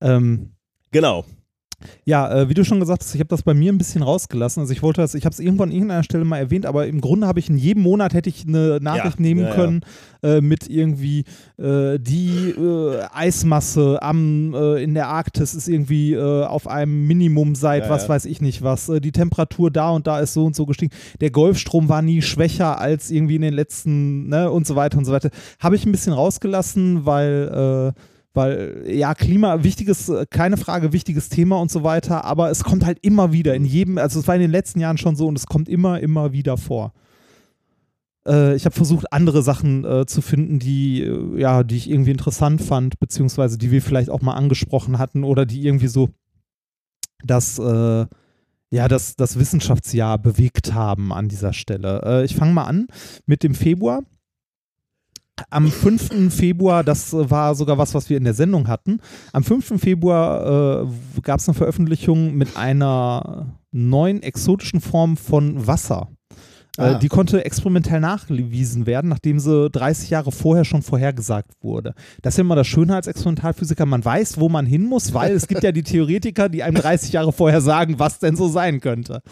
Ähm, 0.00 0.52
Genau. 0.90 1.24
Ja, 2.04 2.32
äh, 2.32 2.48
wie 2.48 2.54
du 2.54 2.64
schon 2.64 2.80
gesagt 2.80 3.02
hast, 3.02 3.14
ich 3.14 3.20
habe 3.20 3.28
das 3.28 3.42
bei 3.42 3.54
mir 3.54 3.72
ein 3.72 3.78
bisschen 3.78 4.02
rausgelassen. 4.02 4.60
Also 4.60 4.72
ich 4.72 4.82
wollte 4.82 5.00
das, 5.00 5.14
ich 5.14 5.24
habe 5.24 5.32
es 5.32 5.40
irgendwo 5.40 5.62
an 5.62 5.70
irgendeiner 5.70 6.02
Stelle 6.02 6.24
mal 6.24 6.38
erwähnt, 6.38 6.66
aber 6.66 6.86
im 6.86 7.00
Grunde 7.00 7.26
habe 7.26 7.38
ich 7.38 7.48
in 7.48 7.56
jedem 7.58 7.82
Monat 7.82 8.14
hätte 8.14 8.28
ich 8.28 8.46
eine 8.46 8.78
Nachricht 8.80 9.18
Ja, 9.18 9.22
nehmen 9.22 9.40
ja, 9.42 9.48
ja. 9.48 9.54
können 9.54 9.80
Äh, 10.20 10.40
mit 10.40 10.68
irgendwie 10.68 11.22
äh, 11.58 11.96
die 12.00 12.50
äh, 12.50 13.02
Eismasse 13.14 14.02
am 14.02 14.52
äh, 14.52 14.82
in 14.82 14.94
der 14.94 15.06
Arktis 15.06 15.54
ist 15.54 15.68
irgendwie 15.68 16.14
äh, 16.14 16.44
auf 16.44 16.66
einem 16.66 17.06
Minimum 17.06 17.54
seit 17.54 17.84
Ja, 17.84 17.90
was 17.90 18.02
ja. 18.02 18.08
weiß 18.08 18.24
ich 18.24 18.40
nicht 18.40 18.62
was. 18.62 18.90
Die 19.00 19.12
Temperatur 19.12 19.70
da 19.70 19.90
und 19.90 20.08
da 20.08 20.18
ist 20.18 20.32
so 20.34 20.44
und 20.44 20.56
so 20.56 20.66
gestiegen. 20.66 20.92
Der 21.20 21.30
Golfstrom 21.30 21.88
war 21.88 22.02
nie 22.02 22.20
schwächer 22.20 22.80
als 22.80 23.12
irgendwie 23.12 23.36
in 23.36 23.42
den 23.42 23.54
letzten 23.54 24.28
ne 24.28 24.50
und 24.50 24.66
so 24.66 24.74
weiter 24.74 24.98
und 24.98 25.04
so 25.04 25.12
weiter. 25.12 25.30
Habe 25.60 25.76
ich 25.76 25.86
ein 25.86 25.92
bisschen 25.92 26.12
rausgelassen, 26.12 27.06
weil 27.06 27.94
weil 28.34 28.84
ja, 28.86 29.14
Klima, 29.14 29.64
wichtiges, 29.64 30.08
äh, 30.08 30.26
keine 30.30 30.56
Frage, 30.56 30.92
wichtiges 30.92 31.28
Thema 31.28 31.60
und 31.60 31.70
so 31.70 31.82
weiter, 31.82 32.24
aber 32.24 32.50
es 32.50 32.64
kommt 32.64 32.84
halt 32.84 32.98
immer 33.02 33.32
wieder 33.32 33.54
in 33.54 33.64
jedem, 33.64 33.98
also 33.98 34.20
es 34.20 34.28
war 34.28 34.34
in 34.34 34.40
den 34.40 34.50
letzten 34.50 34.80
Jahren 34.80 34.98
schon 34.98 35.16
so 35.16 35.26
und 35.26 35.36
es 35.36 35.46
kommt 35.46 35.68
immer, 35.68 36.00
immer 36.00 36.32
wieder 36.32 36.56
vor. 36.56 36.92
Äh, 38.26 38.54
ich 38.54 38.64
habe 38.64 38.74
versucht, 38.74 39.12
andere 39.12 39.42
Sachen 39.42 39.84
äh, 39.84 40.06
zu 40.06 40.20
finden, 40.20 40.58
die, 40.58 41.02
äh, 41.02 41.40
ja, 41.40 41.64
die 41.64 41.76
ich 41.76 41.90
irgendwie 41.90 42.10
interessant 42.10 42.60
fand, 42.62 43.00
beziehungsweise 43.00 43.58
die 43.58 43.70
wir 43.70 43.82
vielleicht 43.82 44.10
auch 44.10 44.20
mal 44.20 44.34
angesprochen 44.34 44.98
hatten 44.98 45.24
oder 45.24 45.46
die 45.46 45.64
irgendwie 45.64 45.88
so 45.88 46.10
das, 47.24 47.58
äh, 47.58 48.06
ja, 48.70 48.86
das, 48.86 49.16
das 49.16 49.38
Wissenschaftsjahr 49.38 50.18
bewegt 50.18 50.74
haben 50.74 51.12
an 51.12 51.28
dieser 51.28 51.54
Stelle. 51.54 52.22
Ich 52.24 52.36
fange 52.36 52.52
mal 52.52 52.64
an 52.64 52.86
mit 53.24 53.42
dem 53.42 53.54
Februar 53.54 54.02
am 55.50 55.70
5. 55.70 56.34
Februar, 56.34 56.84
das 56.84 57.12
äh, 57.12 57.30
war 57.30 57.54
sogar 57.54 57.78
was, 57.78 57.94
was 57.94 58.10
wir 58.10 58.16
in 58.16 58.24
der 58.24 58.34
Sendung 58.34 58.68
hatten. 58.68 59.00
Am 59.32 59.44
5. 59.44 59.80
Februar 59.80 60.84
äh, 60.84 61.20
gab 61.22 61.40
es 61.40 61.48
eine 61.48 61.54
Veröffentlichung 61.54 62.34
mit 62.34 62.56
einer 62.56 63.46
neuen 63.70 64.22
exotischen 64.22 64.80
Form 64.80 65.16
von 65.16 65.66
Wasser. 65.66 66.08
Ah. 66.78 66.92
Äh, 66.92 66.98
die 67.00 67.08
konnte 67.08 67.44
experimentell 67.44 68.00
nachgewiesen 68.00 68.86
werden, 68.86 69.10
nachdem 69.10 69.40
sie 69.40 69.68
30 69.70 70.10
Jahre 70.10 70.32
vorher 70.32 70.64
schon 70.64 70.82
vorhergesagt 70.82 71.50
wurde. 71.60 71.94
Das 72.22 72.34
ist 72.34 72.38
ja 72.38 72.42
immer 72.42 72.56
das 72.56 72.66
Schöne 72.66 72.94
als 72.94 73.06
Experimentalphysiker, 73.06 73.84
man 73.84 74.04
weiß, 74.04 74.38
wo 74.38 74.48
man 74.48 74.64
hin 74.64 74.84
muss, 74.84 75.12
weil 75.12 75.32
es 75.32 75.48
gibt 75.48 75.62
ja 75.62 75.72
die 75.72 75.82
Theoretiker, 75.82 76.48
die 76.48 76.62
einem 76.62 76.76
30 76.76 77.12
Jahre 77.12 77.32
vorher 77.32 77.60
sagen, 77.60 77.98
was 77.98 78.20
denn 78.20 78.36
so 78.36 78.48
sein 78.48 78.80
könnte. 78.80 79.22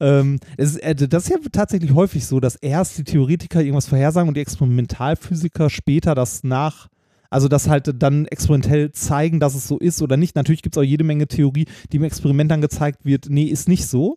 Ähm, 0.00 0.38
es 0.56 0.76
ist, 0.76 0.82
äh, 0.82 0.94
das 0.94 1.24
ist 1.24 1.30
ja 1.30 1.36
tatsächlich 1.50 1.92
häufig 1.92 2.26
so, 2.26 2.40
dass 2.40 2.56
erst 2.56 2.98
die 2.98 3.04
Theoretiker 3.04 3.60
irgendwas 3.60 3.88
vorhersagen 3.88 4.28
und 4.28 4.36
die 4.36 4.40
Experimentalphysiker 4.40 5.70
später 5.70 6.14
das 6.14 6.44
nach, 6.44 6.88
also 7.30 7.48
das 7.48 7.68
halt 7.68 7.92
dann 8.02 8.26
experimentell 8.26 8.92
zeigen, 8.92 9.40
dass 9.40 9.54
es 9.54 9.66
so 9.66 9.78
ist 9.78 10.00
oder 10.00 10.16
nicht. 10.16 10.36
Natürlich 10.36 10.62
gibt 10.62 10.76
es 10.76 10.80
auch 10.80 10.84
jede 10.84 11.04
Menge 11.04 11.26
Theorie, 11.26 11.66
die 11.92 11.96
im 11.96 12.04
Experiment 12.04 12.50
dann 12.50 12.60
gezeigt 12.60 13.04
wird, 13.04 13.26
nee, 13.28 13.44
ist 13.44 13.68
nicht 13.68 13.86
so. 13.86 14.16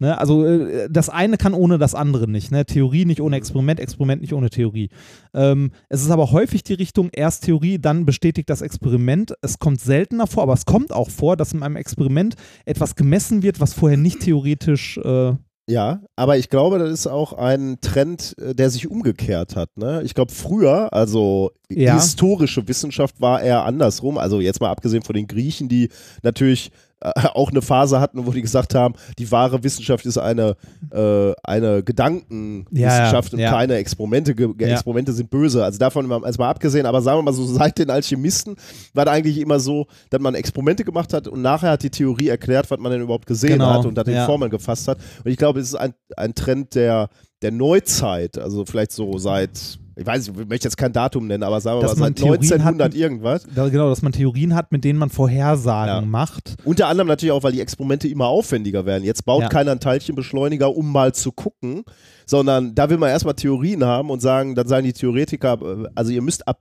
Ne? 0.00 0.16
Also 0.18 0.44
äh, 0.44 0.88
das 0.90 1.08
eine 1.08 1.36
kann 1.36 1.54
ohne 1.54 1.78
das 1.78 1.94
andere 1.94 2.28
nicht. 2.30 2.52
Ne? 2.52 2.64
Theorie 2.64 3.04
nicht 3.04 3.20
ohne 3.20 3.36
Experiment, 3.36 3.80
Experiment 3.80 4.20
nicht 4.22 4.32
ohne 4.32 4.48
Theorie. 4.50 4.90
Ähm, 5.34 5.72
es 5.88 6.02
ist 6.02 6.10
aber 6.10 6.30
häufig 6.30 6.62
die 6.62 6.74
Richtung, 6.74 7.10
erst 7.12 7.44
Theorie, 7.44 7.78
dann 7.78 8.06
bestätigt 8.06 8.48
das 8.48 8.62
Experiment. 8.62 9.34
Es 9.42 9.58
kommt 9.58 9.80
seltener 9.80 10.26
vor, 10.26 10.44
aber 10.44 10.52
es 10.54 10.66
kommt 10.66 10.92
auch 10.92 11.10
vor, 11.10 11.36
dass 11.36 11.52
in 11.52 11.62
einem 11.62 11.76
Experiment 11.76 12.34
etwas 12.64 12.94
gemessen 12.94 13.42
wird, 13.42 13.60
was 13.60 13.74
vorher 13.74 13.98
nicht 13.98 14.20
theoretisch 14.20 14.98
äh, 14.98 15.32
Ja, 15.68 16.00
aber 16.16 16.38
ich 16.38 16.48
glaube, 16.48 16.78
das 16.78 16.90
ist 16.90 17.06
auch 17.08 17.32
ein 17.32 17.78
Trend, 17.80 18.36
äh, 18.38 18.54
der 18.54 18.70
sich 18.70 18.88
umgekehrt 18.88 19.56
hat. 19.56 19.76
Ne? 19.76 20.02
Ich 20.04 20.14
glaube, 20.14 20.32
früher, 20.32 20.92
also 20.92 21.50
Ja. 21.68 21.94
historische 21.94 22.66
Wissenschaft 22.68 23.20
war 23.20 23.42
eher 23.42 23.64
andersrum. 23.64 24.16
Also 24.16 24.40
jetzt 24.40 24.60
mal 24.60 24.70
abgesehen 24.70 25.02
von 25.02 25.14
den 25.14 25.26
Griechen, 25.26 25.68
die 25.68 25.88
natürlich 26.22 26.70
auch 27.00 27.50
eine 27.50 27.62
Phase 27.62 28.00
hatten, 28.00 28.26
wo 28.26 28.32
die 28.32 28.42
gesagt 28.42 28.74
haben, 28.74 28.94
die 29.18 29.30
wahre 29.30 29.62
Wissenschaft 29.62 30.04
ist 30.06 30.18
eine, 30.18 30.56
äh, 30.90 31.32
eine 31.44 31.82
Gedankenwissenschaft 31.82 33.32
Ja, 33.32 33.36
und 33.36 33.40
ja. 33.40 33.50
keine 33.50 33.74
Experimente. 33.76 34.34
Ge. 34.34 34.52
Experimente 34.58 35.12
sind 35.12 35.30
böse. 35.30 35.64
Also 35.64 35.78
davon 35.78 36.06
mal- 36.06 36.24
erstmal 36.24 36.50
abgesehen, 36.50 36.86
aber 36.86 37.00
sagen 37.02 37.18
wir 37.18 37.22
mal 37.22 37.32
so, 37.32 37.44
seit 37.46 37.78
den 37.78 37.90
Alchemisten 37.90 38.56
war 38.94 39.04
da 39.04 39.12
eigentlich 39.12 39.38
immer 39.38 39.60
so, 39.60 39.86
dass 40.10 40.20
man 40.20 40.34
Experimente 40.34 40.84
gemacht 40.84 41.12
hat 41.12 41.28
und 41.28 41.42
nachher 41.42 41.70
hat 41.70 41.82
die 41.82 41.90
Theorie 41.90 42.28
erklärt, 42.28 42.70
was 42.70 42.78
man 42.78 42.92
denn 42.92 43.02
überhaupt 43.02 43.26
gesehen 43.26 43.52
Genau, 43.52 43.70
hat 43.70 43.86
und 43.86 43.96
hat 43.98 44.06
den 44.06 44.14
ja. 44.14 44.26
Formeln 44.26 44.50
gefasst 44.50 44.88
hat. 44.88 44.98
Und 45.24 45.30
ich 45.30 45.36
glaube, 45.36 45.60
es 45.60 45.68
ist 45.68 45.74
ein, 45.74 45.94
ein 46.16 46.34
Trend 46.34 46.74
der, 46.74 47.08
der 47.42 47.52
Neuzeit, 47.52 48.38
also 48.38 48.64
vielleicht 48.64 48.92
so 48.92 49.18
seit, 49.18 49.78
ich 49.98 50.06
weiß 50.06 50.28
nicht, 50.28 50.40
ich 50.40 50.48
möchte 50.48 50.66
jetzt 50.68 50.76
kein 50.76 50.92
Datum 50.92 51.26
nennen, 51.26 51.42
aber 51.42 51.60
sagen 51.60 51.78
wir 51.78 51.82
Dass 51.82 51.96
mal 51.96 52.06
man 52.06 52.14
seit 52.16 52.24
Theorien 52.24 52.42
1900 52.42 52.84
hat- 52.86 52.94
irgendwas. 52.94 53.46
da, 53.54 53.68
genau, 53.68 53.88
dass 53.88 54.00
man 54.02 54.12
Theorien 54.12 54.54
hat, 54.54 54.70
mit 54.70 54.84
denen 54.84 54.98
man 54.98 55.10
Vorhersagen 55.10 55.94
Ja. 55.94 56.00
macht. 56.02 56.54
Unter 56.64 56.86
anderem 56.88 57.08
natürlich 57.08 57.32
auch, 57.32 57.42
weil 57.42 57.52
die 57.52 57.60
Experimente 57.60 58.06
immer 58.08 58.26
aufwendiger 58.28 58.86
werden. 58.86 59.02
Jetzt 59.04 59.24
baut 59.24 59.42
Ja. 59.42 59.48
keiner 59.48 59.72
einen 59.72 59.80
Teilchenbeschleuniger, 59.80 60.74
um 60.74 60.92
mal 60.92 61.12
zu 61.14 61.32
gucken, 61.32 61.82
sondern 62.26 62.74
da 62.74 62.88
will 62.90 62.98
man 62.98 63.10
erstmal 63.10 63.34
Theorien 63.34 63.84
haben 63.84 64.10
und 64.10 64.20
sagen, 64.20 64.54
dann 64.54 64.68
sagen 64.68 64.84
die 64.86 64.92
Theoretiker, 64.92 65.58
äh, 65.62 65.88
also 65.94 66.10
ihr 66.12 66.22
müsst 66.22 66.46
ab 66.46 66.60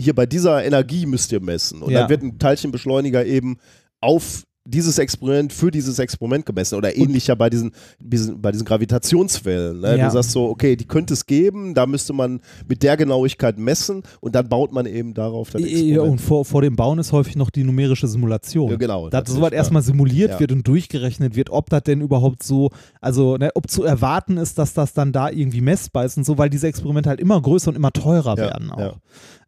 hier 0.00 0.14
bei 0.14 0.26
dieser 0.26 0.64
Energie 0.64 1.04
müsst 1.06 1.30
ihr 1.32 1.40
messen. 1.40 1.82
Und 1.82 1.92
Ja. 1.92 2.00
dann 2.00 2.10
wird 2.10 2.22
ein 2.22 2.38
Teilchenbeschleuniger 2.38 3.24
eben 3.26 3.58
auf 4.00 4.44
dieses 4.64 4.98
Experiment 4.98 5.52
für 5.52 5.70
dieses 5.70 5.98
Experiment 5.98 6.46
gemessen 6.46 6.76
oder 6.76 6.96
ähnlicher 6.96 7.34
bei 7.34 7.50
diesen, 7.50 7.72
diesen 7.98 8.40
bei 8.40 8.52
diesen 8.52 8.64
Gravitationswellen. 8.64 9.80
Ne? 9.80 9.98
Ja. 9.98 10.06
Du 10.06 10.12
sagst 10.12 10.30
so, 10.30 10.48
okay, 10.48 10.76
die 10.76 10.84
könnte 10.86 11.14
es 11.14 11.26
geben, 11.26 11.74
da 11.74 11.86
müsste 11.86 12.12
man 12.12 12.40
mit 12.68 12.82
der 12.82 12.96
Genauigkeit 12.96 13.58
messen 13.58 14.02
und 14.20 14.34
dann 14.34 14.48
baut 14.48 14.72
man 14.72 14.86
eben 14.86 15.14
darauf 15.14 15.50
das 15.50 15.62
Ja, 15.62 15.66
Experiment. 15.66 16.00
und 16.12 16.20
vor, 16.20 16.44
vor 16.44 16.62
dem 16.62 16.76
Bauen 16.76 16.98
ist 16.98 17.12
häufig 17.12 17.36
noch 17.36 17.50
die 17.50 17.64
numerische 17.64 18.06
Simulation. 18.06 18.70
Ja, 18.70 18.76
genau, 18.76 19.08
Dass 19.08 19.28
sowas 19.28 19.50
ja. 19.50 19.56
erstmal 19.58 19.82
simuliert 19.82 20.32
Ja. 20.32 20.40
wird 20.40 20.52
und 20.52 20.66
durchgerechnet 20.66 21.34
wird, 21.36 21.50
ob 21.50 21.68
das 21.70 21.82
denn 21.82 22.00
überhaupt 22.00 22.42
so, 22.42 22.70
also 23.00 23.36
ne, 23.36 23.50
ob 23.54 23.68
zu 23.68 23.82
erwarten 23.84 24.36
ist, 24.36 24.58
dass 24.58 24.74
das 24.74 24.92
dann 24.92 25.12
da 25.12 25.30
irgendwie 25.30 25.60
messbar 25.60 26.04
ist 26.04 26.16
und 26.16 26.24
so, 26.24 26.38
weil 26.38 26.50
diese 26.50 26.66
Experimente 26.68 27.08
halt 27.08 27.20
immer 27.20 27.40
größer 27.40 27.68
und 27.70 27.74
immer 27.76 27.92
teurer 27.92 28.36
Ja, 28.36 28.44
werden 28.44 28.70
auch. 28.70 28.78
ja. 28.78 28.94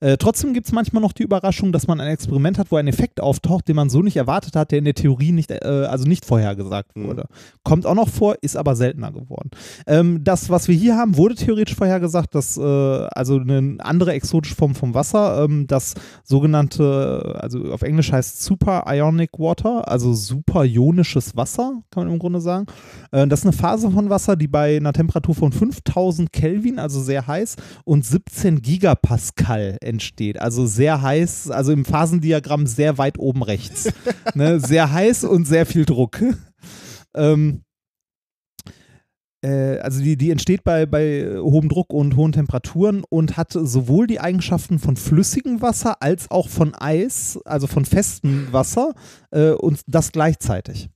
Äh, 0.01 0.16
trotzdem 0.19 0.53
gibt 0.53 0.66
es 0.66 0.73
manchmal 0.73 1.01
noch 1.03 1.12
die 1.12 1.23
Überraschung, 1.23 1.73
dass 1.73 1.86
man 1.86 2.01
ein 2.01 2.09
Experiment 2.09 2.59
hat, 2.59 2.70
wo 2.70 2.77
ein 2.77 2.89
Effekt 2.89 3.20
auftaucht, 3.20 3.69
den 3.69 3.77
man 3.77 3.89
so 3.89 4.03
nicht 4.03 4.16
erwartet 4.16 4.55
hat, 4.57 4.70
der 4.73 4.81
in 4.81 4.85
der 4.85 4.95
Theorie 5.05 5.32
nicht, 5.32 5.51
äh, 5.51 5.59
also 5.64 6.06
nicht 6.09 6.24
vorhergesagt 6.24 6.97
Mhm. 6.97 7.09
wurde. 7.09 7.24
Kommt 7.62 7.85
auch 7.85 7.94
noch 7.94 8.09
vor, 8.09 8.36
ist 8.40 8.56
aber 8.56 8.74
seltener 8.74 9.12
geworden. 9.12 9.51
Ähm, 9.86 10.24
das, 10.24 10.48
was 10.48 10.66
wir 10.66 10.74
hier 10.74 10.97
haben, 10.97 11.18
wurde 11.18 11.35
theoretisch 11.35 11.74
vorhergesagt, 11.76 12.35
dass 12.35 12.56
äh, 12.56 12.62
also 12.62 13.39
eine 13.39 13.76
andere 13.81 14.12
exotische 14.12 14.55
Form 14.55 14.74
vom 14.74 14.94
Wasser, 14.94 15.44
ähm, 15.44 15.66
das 15.66 15.94
sogenannte, 16.24 17.39
also 17.40 17.72
auf 17.72 17.82
Englisch 17.82 18.12
heißt 18.12 18.43
Super 18.43 18.85
Ionic 18.89 19.39
Water, 19.39 19.86
also 19.89 20.14
super 20.14 20.64
ionisches 20.64 21.36
Wasser, 21.36 21.82
kann 21.90 22.05
man 22.05 22.12
im 22.14 22.18
Grunde 22.18 22.40
sagen. 22.40 22.66
Äh, 23.12 23.26
das 23.26 23.40
ist 23.40 23.47
eine 23.47 23.52
Phase 23.52 23.90
von 23.90 24.09
Wasser, 24.09 24.36
die 24.36 24.48
bei 24.48 24.76
einer 24.78 24.93
Temperatur 24.94 25.35
von 25.35 25.52
5000 25.52 26.32
Kelvin, 26.32 26.78
also 26.78 27.01
sehr 27.02 27.26
heiß, 27.26 27.56
und 27.85 28.05
17 28.06 28.62
Gigapascal 28.62 29.76
entsteht. 29.82 30.40
Also 30.40 30.64
sehr 30.66 31.02
heiß, 31.02 31.51
also 31.51 31.72
im 31.72 31.85
Phasendiagramm 31.85 32.66
sehr 32.66 32.97
weit 32.98 33.18
oben 33.18 33.43
rechts. 33.43 33.93
ne? 34.35 34.60
Sehr 34.60 34.93
heiß 34.94 35.24
und 35.24 35.46
sehr 35.46 35.66
viel 35.66 35.84
Druck. 35.84 36.22
ähm, 37.14 37.64
äh, 39.44 39.78
also 39.78 40.02
die, 40.02 40.16
die 40.16 40.30
entsteht 40.30 40.64
bei, 40.64 40.86
bei 40.86 41.36
hohem 41.38 41.68
Druck 41.68 41.92
und 41.92 42.16
hohen 42.16 42.32
Temperaturen 42.32 43.04
und 43.08 43.36
hat 43.36 43.52
sowohl 43.52 44.06
die 44.06 44.20
Eigenschaften 44.20 44.78
von 44.78 44.96
flüssigem 44.96 45.60
Wasser 45.60 46.00
als 46.00 46.30
auch 46.30 46.48
von 46.48 46.74
Eis, 46.74 47.38
also 47.44 47.66
von 47.66 47.84
festem 47.84 48.48
Wasser 48.52 48.94
äh, 49.30 49.50
und 49.50 49.82
das 49.86 50.12
gleichzeitig. 50.12 50.88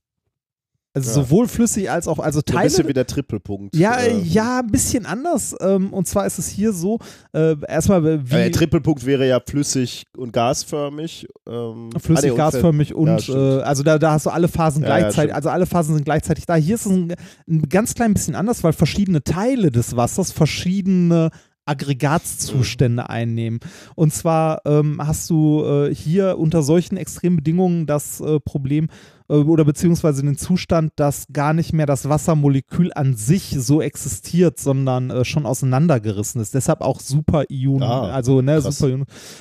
Also 0.99 1.19
Ja. 1.21 1.25
sowohl 1.25 1.47
flüssig 1.47 1.89
als 1.89 2.07
auch, 2.07 2.19
also 2.19 2.39
So 2.39 2.43
ein 2.51 2.55
Teile. 2.55 2.69
bisschen 2.69 2.87
wie 2.87 2.93
der 2.93 3.07
Trippelpunkt. 3.07 3.75
ja, 3.75 3.97
äh, 3.97 4.17
ja, 4.19 4.59
ein 4.59 4.67
bisschen 4.71 5.05
anders. 5.05 5.55
Ähm, 5.61 5.91
und 5.93 6.07
zwar 6.07 6.25
ist 6.25 6.39
es 6.39 6.47
hier 6.47 6.73
so, 6.73 6.99
äh, 7.33 7.55
erstmal 7.67 8.05
äh, 8.05 8.19
wie 8.23 8.33
Ja, 8.35 8.37
der 8.39 8.51
Trippelpunkt 8.51 9.05
wäre 9.05 9.27
ja 9.27 9.39
flüssig 9.39 10.05
und 10.17 10.33
gasförmig. 10.33 11.27
Ähm, 11.47 11.89
flüssig, 11.99 12.25
ah, 12.29 12.31
nee, 12.33 12.37
gasförmig 12.37 12.89
Ja, 12.89 12.95
und 12.95 13.21
stimmt. 13.21 13.37
äh, 13.37 13.61
also 13.61 13.83
da, 13.83 13.97
da 13.99 14.11
hast 14.11 14.25
du 14.25 14.29
alle 14.29 14.47
Phasen 14.47 14.83
Ja, 14.83 14.89
ja, 14.89 14.97
gleichzeitig, 14.99 15.33
also 15.35 15.49
alle 15.49 15.65
Phasen 15.65 15.95
sind 15.95 16.03
gleichzeitig 16.05 16.45
da. 16.45 16.55
Hier 16.55 16.75
ist 16.75 16.85
es 16.85 16.91
ein, 16.91 17.13
ein 17.49 17.61
ganz 17.69 17.93
klein 17.93 18.13
bisschen 18.13 18.35
anders, 18.35 18.63
weil 18.63 18.73
verschiedene 18.73 19.23
Teile 19.23 19.71
des 19.71 19.95
Wassers 19.95 20.31
verschiedene 20.31 21.29
Aggregatzustände 21.65 23.09
einnehmen. 23.09 23.59
Und 23.95 24.13
zwar 24.13 24.61
ähm, 24.65 24.99
hast 25.05 25.29
du 25.29 25.63
äh, 25.63 25.93
hier 25.93 26.37
unter 26.37 26.63
solchen 26.63 26.97
extremen 26.97 27.37
Bedingungen 27.37 27.85
das 27.85 28.19
äh, 28.21 28.39
Problem 28.39 28.87
oder 29.35 29.63
beziehungsweise 29.63 30.23
den 30.23 30.37
Zustand, 30.37 30.93
dass 30.95 31.27
gar 31.31 31.53
nicht 31.53 31.71
mehr 31.71 31.85
das 31.85 32.09
Wassermolekül 32.09 32.91
an 32.93 33.15
sich 33.15 33.55
so 33.59 33.81
existiert, 33.81 34.59
sondern 34.59 35.09
äh, 35.11 35.23
schon 35.25 35.45
auseinandergerissen 35.45 36.41
ist. 36.41 36.53
Deshalb 36.55 36.81
auch 36.81 36.99
Superionen, 36.99 37.87
Ah, 37.87 38.11
also 38.11 38.41
ne, 38.41 38.59
krass. 38.59 38.83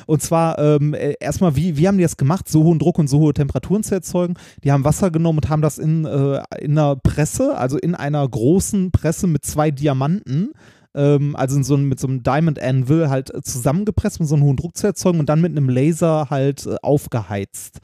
Und 0.06 0.22
zwar 0.22 0.58
ähm, 0.58 0.94
äh, 0.94 1.14
erstmal, 1.20 1.56
wie, 1.56 1.76
wie 1.76 1.88
haben 1.88 1.96
die 1.96 2.02
das 2.02 2.16
gemacht, 2.16 2.48
so 2.48 2.64
hohen 2.64 2.78
Druck 2.78 2.98
und 2.98 3.08
so 3.08 3.18
hohe 3.18 3.32
Temperaturen 3.32 3.82
zu 3.82 3.94
erzeugen? 3.94 4.34
Die 4.62 4.72
haben 4.72 4.84
Wasser 4.84 5.10
genommen 5.10 5.38
und 5.38 5.48
haben 5.48 5.62
das 5.62 5.78
in, 5.78 6.04
äh, 6.04 6.42
in 6.60 6.78
einer 6.78 6.96
Presse, 6.96 7.56
also 7.56 7.78
in 7.78 7.94
einer 7.94 8.28
großen 8.28 8.90
Presse 8.90 9.26
mit 9.26 9.44
zwei 9.44 9.70
Diamanten, 9.70 10.52
ähm, 10.94 11.36
also 11.36 11.62
so 11.62 11.76
mit 11.76 12.00
so 12.00 12.08
einem 12.08 12.22
Diamond 12.22 12.60
Anvil 12.60 13.08
halt 13.08 13.34
äh, 13.34 13.40
zusammengepresst, 13.42 14.20
um 14.20 14.26
so 14.26 14.34
einen 14.34 14.44
hohen 14.44 14.56
Druck 14.56 14.76
zu 14.76 14.86
erzeugen 14.86 15.20
und 15.20 15.28
dann 15.28 15.40
mit 15.40 15.52
einem 15.52 15.68
Laser 15.68 16.28
halt 16.30 16.66
äh, 16.66 16.76
aufgeheizt. 16.82 17.80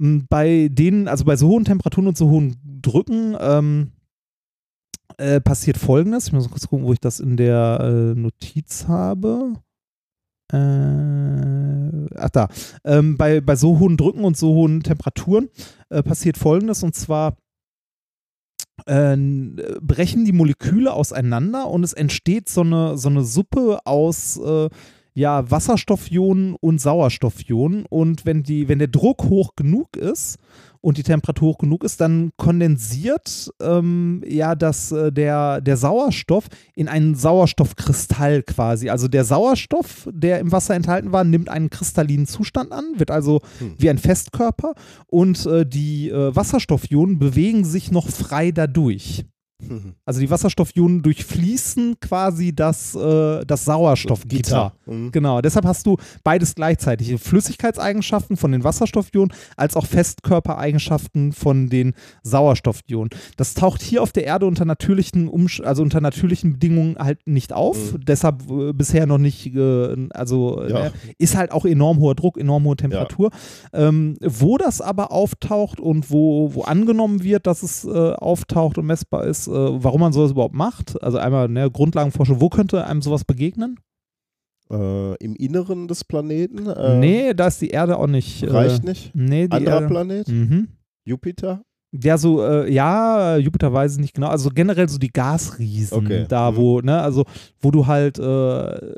Bei 0.00 0.68
denen, 0.70 1.08
also 1.08 1.24
bei 1.24 1.36
so 1.36 1.48
hohen 1.48 1.64
Temperaturen 1.64 2.08
und 2.08 2.16
so 2.16 2.30
hohen 2.30 2.56
Drücken, 2.80 3.36
ähm, 3.38 3.92
äh, 5.18 5.40
passiert 5.40 5.76
folgendes. 5.76 6.28
Ich 6.28 6.32
muss 6.32 6.48
kurz 6.48 6.66
gucken, 6.66 6.86
wo 6.86 6.92
ich 6.92 7.00
das 7.00 7.20
in 7.20 7.36
der 7.36 7.80
äh, 7.82 8.18
Notiz 8.18 8.86
habe. 8.88 9.54
Äh, 10.50 12.16
ach 12.16 12.30
da. 12.30 12.48
Ähm, 12.84 13.18
bei, 13.18 13.40
bei 13.40 13.56
so 13.56 13.78
hohen 13.78 13.98
Drücken 13.98 14.24
und 14.24 14.36
so 14.36 14.54
hohen 14.54 14.82
Temperaturen 14.82 15.50
äh, 15.90 16.02
passiert 16.02 16.38
folgendes 16.38 16.82
und 16.82 16.94
zwar 16.94 17.36
äh, 18.86 19.16
brechen 19.82 20.24
die 20.24 20.32
Moleküle 20.32 20.92
auseinander 20.92 21.68
und 21.68 21.84
es 21.84 21.92
entsteht 21.92 22.48
so 22.48 22.62
eine, 22.62 22.96
so 22.96 23.10
eine 23.10 23.24
Suppe 23.24 23.80
aus 23.84 24.38
äh, 24.38 24.70
ja, 25.20 25.50
Wasserstoffionen 25.50 26.56
und 26.60 26.80
Sauerstoffionen. 26.80 27.84
Und 27.88 28.24
wenn, 28.24 28.42
die, 28.42 28.68
wenn 28.68 28.78
der 28.78 28.88
Druck 28.88 29.24
hoch 29.24 29.54
genug 29.54 29.96
ist 29.98 30.38
und 30.80 30.96
die 30.96 31.02
Temperatur 31.02 31.50
hoch 31.50 31.58
genug 31.58 31.84
ist, 31.84 32.00
dann 32.00 32.30
kondensiert 32.38 33.50
ähm, 33.60 34.22
ja 34.26 34.54
das, 34.54 34.92
äh, 34.92 35.12
der, 35.12 35.60
der 35.60 35.76
Sauerstoff 35.76 36.46
in 36.74 36.88
einen 36.88 37.14
Sauerstoffkristall 37.14 38.42
quasi. 38.42 38.88
Also 38.88 39.08
der 39.08 39.24
Sauerstoff, 39.24 40.08
der 40.10 40.40
im 40.40 40.52
Wasser 40.52 40.74
enthalten 40.74 41.12
war, 41.12 41.22
nimmt 41.22 41.50
einen 41.50 41.68
kristallinen 41.68 42.26
Zustand 42.26 42.72
an, 42.72 42.84
wird 42.96 43.10
also 43.10 43.40
Hm. 43.58 43.74
wie 43.76 43.90
ein 43.90 43.98
Festkörper 43.98 44.74
und 45.06 45.44
äh, 45.44 45.66
die 45.66 46.08
äh, 46.08 46.34
Wasserstoffionen 46.34 47.18
bewegen 47.18 47.64
sich 47.64 47.90
noch 47.90 48.08
frei 48.08 48.52
dadurch. 48.52 49.24
Also 50.04 50.20
die 50.20 50.30
Wasserstoffionen 50.30 51.02
durchfließen 51.02 51.96
quasi 52.00 52.54
das, 52.54 52.94
äh, 52.94 53.44
das 53.46 53.64
Sauerstoffgitter. 53.64 54.72
Mhm. 54.86 55.12
Genau, 55.12 55.40
deshalb 55.40 55.64
hast 55.66 55.86
du 55.86 55.96
beides 56.24 56.54
gleichzeitig. 56.54 57.20
Flüssigkeitseigenschaften 57.20 58.36
von 58.36 58.52
den 58.52 58.64
Wasserstoffionen 58.64 59.32
als 59.56 59.76
auch 59.76 59.86
Festkörpereigenschaften 59.86 61.32
von 61.32 61.68
den 61.68 61.94
Sauerstoffionen. 62.22 63.10
Das 63.36 63.54
taucht 63.54 63.82
hier 63.82 64.02
auf 64.02 64.12
der 64.12 64.24
Erde 64.24 64.46
unter 64.46 64.64
natürlichen, 64.64 65.28
Umsch 65.28 65.60
also 65.60 65.82
unter 65.82 66.00
natürlichen 66.00 66.54
Bedingungen 66.54 66.96
halt 66.98 67.26
nicht 67.26 67.52
auf. 67.52 67.92
Mhm. 67.92 68.04
Deshalb 68.04 68.50
äh, 68.50 68.72
bisher 68.72 69.06
noch 69.06 69.18
nicht, 69.18 69.46
äh, 69.54 70.08
also 70.10 70.62
Ja. 70.66 70.86
äh, 70.86 70.90
ist 71.18 71.36
halt 71.36 71.52
auch 71.52 71.64
enorm 71.64 71.98
hoher 71.98 72.14
Druck, 72.14 72.38
enorm 72.38 72.64
hohe 72.64 72.76
Temperatur. 72.76 73.30
Ähm, 73.72 74.16
wo 74.22 74.58
das 74.58 74.80
aber 74.80 75.12
auftaucht 75.12 75.80
und 75.80 76.10
wo, 76.10 76.54
wo 76.54 76.62
angenommen 76.62 77.22
wird, 77.22 77.46
dass 77.46 77.62
es 77.62 77.84
äh, 77.84 77.88
auftaucht 77.90 78.78
und 78.78 78.86
messbar 78.86 79.24
ist, 79.26 79.48
äh, 79.50 79.82
warum 79.84 80.00
man 80.00 80.12
sowas 80.12 80.30
überhaupt 80.32 80.54
macht. 80.54 81.02
Also 81.02 81.18
einmal 81.18 81.48
ne, 81.48 81.70
Grundlagenforschung, 81.70 82.40
wo 82.40 82.48
könnte 82.48 82.84
einem 82.86 83.02
sowas 83.02 83.24
begegnen? 83.24 83.78
Äh, 84.70 85.16
Im 85.16 85.34
Inneren 85.36 85.88
des 85.88 86.04
Planeten? 86.04 86.66
Äh, 86.68 86.98
nee, 86.98 87.34
da 87.34 87.48
ist 87.48 87.60
die 87.60 87.70
Erde 87.70 87.98
auch 87.98 88.06
nicht. 88.06 88.44
Reicht 88.48 88.84
äh, 88.84 88.88
nicht. 88.88 89.10
Nee, 89.14 89.48
die 89.48 89.56
Anderer 89.56 89.74
Erde. 89.82 89.86
Planet? 89.88 90.28
Mhm. 90.28 90.68
Jupiter? 91.04 91.62
Ja, 91.92 92.18
so, 92.18 92.40
äh, 92.44 92.72
ja, 92.72 93.36
Jupiter 93.36 93.72
weiß 93.72 93.94
ich 93.94 93.98
nicht 93.98 94.14
genau. 94.14 94.28
Also 94.28 94.50
generell 94.50 94.88
so 94.88 94.96
die 94.98 95.10
Gasriesen, 95.12 95.98
Okay. 95.98 96.24
da 96.28 96.52
Mhm. 96.52 96.56
wo, 96.56 96.80
ne, 96.80 97.00
also 97.02 97.24
wo 97.60 97.72
du 97.72 97.88
halt, 97.88 98.16
äh, 98.20 98.94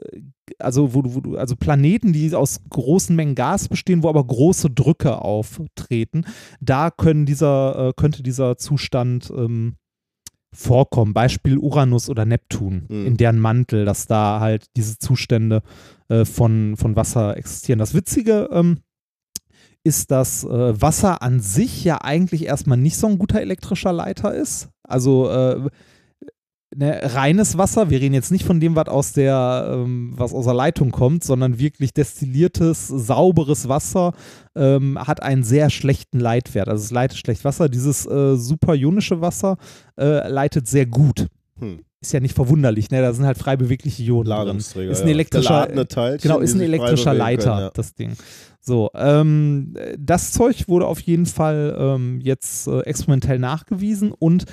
also 0.59 0.93
wo 0.93 1.01
du, 1.01 1.15
wo 1.15 1.21
du, 1.23 1.37
also 1.39 1.57
Planeten, 1.57 2.13
die 2.13 2.35
aus 2.35 2.61
großen 2.69 3.17
Mengen 3.17 3.35
Gas 3.35 3.69
bestehen, 3.71 4.03
wo 4.03 4.11
aber 4.11 4.23
große 4.23 4.69
Drücke 4.69 5.23
auftreten, 5.23 6.27
da 6.61 6.91
können 6.91 7.25
dieser, 7.25 7.89
äh, 7.89 7.93
könnte 7.97 8.23
dieser 8.23 8.59
Zustand 8.59 9.33
ähm, 9.35 9.77
vorkommen. 10.55 11.15
Beispiel 11.15 11.57
Uranus 11.59 12.09
oder 12.11 12.25
Neptun, 12.27 12.85
Mhm. 12.89 13.07
in 13.07 13.17
deren 13.17 13.39
Mantel, 13.39 13.85
dass 13.85 14.07
da 14.07 14.41
halt 14.41 14.67
diese 14.77 14.99
Zustände 14.99 15.63
äh, 16.09 16.25
von, 16.25 16.77
von 16.77 16.95
Wasser 16.97 17.37
existieren. 17.37 17.79
Das 17.79 17.95
Witzige 17.95 18.49
ähm, 18.53 18.79
ist, 19.85 20.11
dass 20.11 20.45
äh, 20.45 20.81
Wasser 20.81 21.23
an 21.23 21.41
sich 21.41 21.85
ja 21.85 22.01
eigentlich 22.03 22.45
erstmal 22.45 22.79
nicht 22.79 22.97
so 22.97 23.07
ein 23.09 23.19
guter 23.19 23.41
elektrischer 23.41 23.93
Leiter 23.93 24.35
ist. 24.35 24.69
Also 24.85 25.31
äh, 25.31 25.69
ne, 26.75 27.01
reines 27.15 27.59
Wasser, 27.59 27.91
wir 27.91 28.01
reden 28.01 28.15
jetzt 28.15 28.31
nicht 28.31 28.45
von 28.45 28.61
dem, 28.61 28.77
was 28.77 28.89
aus 28.89 29.13
der, 29.13 29.71
ähm, 29.73 30.13
was 30.17 30.33
aus 30.33 30.45
der 30.45 30.55
Leitung 30.55 30.91
kommt, 30.91 31.25
sondern 31.25 31.59
wirklich 31.59 31.93
destilliertes, 31.95 32.89
sauberes 32.89 33.69
Wasser 33.69 34.13
ähm, 34.55 34.99
hat 34.99 35.23
einen 35.23 35.43
sehr 35.45 35.71
schlechten 35.71 36.21
Leitwert. 36.21 36.69
Also 36.69 36.85
es 36.85 36.91
leitet 36.91 37.19
schlecht 37.19 37.45
Wasser. 37.45 37.69
Dieses 37.69 38.07
äh, 38.07 38.37
superionische 38.37 39.21
Wasser 39.21 39.57
äh, 39.99 40.29
leitet 40.29 40.69
sehr 40.69 40.87
gut. 40.87 41.27
Hm. 41.59 41.81
Ist 42.01 42.13
ja 42.13 42.19
nicht 42.19 42.35
verwunderlich, 42.35 42.91
ne? 42.91 43.01
Da 43.01 43.13
sind 43.13 43.25
halt 43.25 43.39
frei 43.39 43.57
bewegliche 43.57 44.03
Ionen 44.03 44.25
drin. 44.25 44.37
Ladungsträger. 44.37 44.91
Ist 44.91 45.03
ein 45.03 45.09
ja. 45.09 45.15
elektrischer- 45.15 45.67
Geladene 45.67 45.87
Teilchen, 45.87 46.23
Genau, 46.23 46.41
ist 46.41 46.55
ein 46.55 46.61
elektrischer 46.61 47.15
Leiter, 47.15 47.51
können, 47.51 47.61
ja. 47.61 47.71
das 47.73 47.95
Ding. 47.95 48.15
So, 48.59 48.91
ähm, 48.95 49.75
das 49.99 50.33
Zeug 50.33 50.69
wurde 50.69 50.87
auf 50.87 51.01
jeden 51.01 51.27
Fall 51.27 51.77
ähm, 51.79 52.21
jetzt 52.21 52.67
äh, 52.67 52.81
experimentell 52.81 53.39
nachgewiesen 53.39 54.13
und 54.13 54.47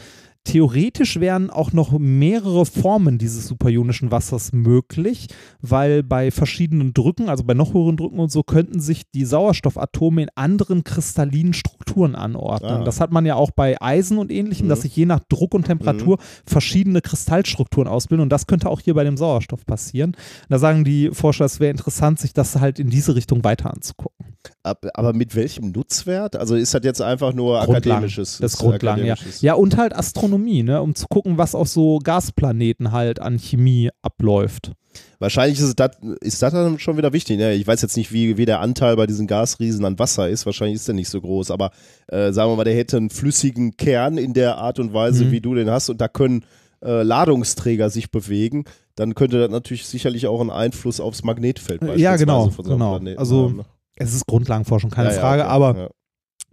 theoretisch 0.45 1.19
wären 1.19 1.49
auch 1.49 1.73
noch 1.73 1.97
mehrere 1.99 2.65
Formen 2.65 3.17
dieses 3.17 3.47
superionischen 3.47 4.11
Wassers 4.11 4.51
möglich, 4.51 5.27
weil 5.61 6.01
bei 6.03 6.31
verschiedenen 6.31 6.93
Drücken, 6.93 7.29
also 7.29 7.43
bei 7.43 7.53
noch 7.53 7.73
höheren 7.73 7.97
Drücken 7.97 8.19
und 8.19 8.31
so, 8.31 8.43
könnten 8.43 8.79
sich 8.79 9.03
die 9.13 9.25
Sauerstoffatome 9.25 10.23
in 10.23 10.29
anderen 10.35 10.83
kristallinen 10.83 11.53
Strukturen 11.53 12.15
anordnen. 12.15 12.81
Ah. 12.81 12.83
Das 12.83 12.99
hat 12.99 13.11
man 13.11 13.25
ja 13.25 13.35
auch 13.35 13.51
bei 13.51 13.79
Eisen 13.81 14.17
und 14.17 14.31
ähnlichem, 14.31 14.65
Mhm. 14.65 14.69
dass 14.69 14.81
sich 14.81 14.95
je 14.95 15.05
nach 15.05 15.19
Druck 15.29 15.53
und 15.53 15.65
Temperatur 15.65 16.17
verschiedene 16.45 17.01
Kristallstrukturen 17.01 17.87
ausbilden 17.87 18.23
und 18.23 18.29
das 18.29 18.47
könnte 18.47 18.69
auch 18.69 18.79
hier 18.79 18.93
bei 18.95 19.03
dem 19.03 19.17
Sauerstoff 19.17 19.65
passieren. 19.65 20.15
Da 20.49 20.57
sagen 20.57 20.83
die 20.83 21.09
Forscher, 21.11 21.45
es 21.45 21.59
wäre 21.59 21.71
interessant, 21.71 22.19
sich 22.19 22.33
das 22.33 22.55
halt 22.59 22.79
in 22.79 22.89
diese 22.89 23.15
Richtung 23.15 23.43
weiter 23.43 23.71
anzugucken. 23.73 24.25
Ab- 24.63 24.85
Aber 24.93 25.13
mit 25.13 25.35
welchem 25.35 25.71
Nutzwert? 25.71 26.35
Also 26.37 26.55
ist 26.55 26.73
das 26.73 26.81
jetzt 26.83 27.01
einfach 27.01 27.33
nur 27.33 27.59
Grundlagen. 27.59 27.89
akademisches? 27.91 28.37
Das 28.39 28.57
Grundlagen, 28.57 29.05
ja. 29.05 29.13
akademisches- 29.15 29.41
Ja, 29.41 29.53
und 29.55 29.75
halt 29.77 29.93
Astronomie, 29.95 30.38
ne, 30.43 30.81
um 30.81 30.95
zu 30.95 31.05
gucken, 31.09 31.37
was 31.37 31.55
auf 31.55 31.67
so 31.67 31.99
Gasplaneten 31.99 32.91
halt 32.91 33.19
an 33.19 33.37
Chemie 33.37 33.89
abläuft. 34.01 34.71
Wahrscheinlich 35.19 35.59
ist 35.59 35.79
das, 35.79 35.91
ist 36.21 36.41
das 36.41 36.53
dann 36.53 36.79
schon 36.79 36.97
wieder 36.97 37.13
wichtig. 37.13 37.37
Ne? 37.37 37.53
Ich 37.53 37.67
weiß 37.67 37.81
jetzt 37.81 37.95
nicht, 37.95 38.11
wie, 38.11 38.37
wie 38.37 38.45
der 38.45 38.59
Anteil 38.59 38.95
bei 38.95 39.05
diesen 39.05 39.27
Gasriesen 39.27 39.85
an 39.85 39.99
Wasser 39.99 40.27
ist. 40.29 40.45
Wahrscheinlich 40.45 40.75
ist 40.75 40.87
der 40.87 40.95
nicht 40.95 41.09
so 41.09 41.21
groß. 41.21 41.51
Aber 41.51 41.71
äh, 42.07 42.31
sagen 42.31 42.51
wir 42.51 42.55
mal, 42.55 42.63
der 42.63 42.75
hätte 42.75 42.97
einen 42.97 43.09
flüssigen 43.09 43.77
Kern 43.77 44.17
in 44.17 44.33
der 44.33 44.57
Art 44.57 44.79
und 44.79 44.93
Weise, 44.93 45.25
Mhm. 45.25 45.31
wie 45.31 45.41
du 45.41 45.53
den 45.55 45.69
hast. 45.69 45.89
Und 45.89 46.01
da 46.01 46.07
können 46.07 46.43
äh, 46.83 47.03
Ladungsträger 47.03 47.89
sich 47.89 48.09
bewegen. 48.11 48.63
Dann 48.95 49.13
könnte 49.15 49.39
das 49.39 49.51
natürlich 49.51 49.85
sicherlich 49.85 50.27
auch 50.27 50.41
einen 50.41 50.49
Einfluss 50.49 50.99
aufs 50.99 51.23
Magnetfeld 51.23 51.81
beispielsweise 51.81 52.03
ja, 52.03 52.15
genau, 52.17 52.49
von 52.49 52.65
so 52.65 52.71
einem 52.71 52.79
genau. 52.79 52.91
Planeten 52.97 53.19
Also, 53.19 53.43
haben, 53.43 53.55
ne? 53.57 53.65
Es 53.95 54.13
ist 54.13 54.25
Grundlagenforschung, 54.27 54.89
keine 54.89 55.09
Ja, 55.09 55.15
ja, 55.15 55.21
Frage, 55.21 55.41
okay. 55.43 55.51
aber 55.51 55.77
Ja. 55.77 55.89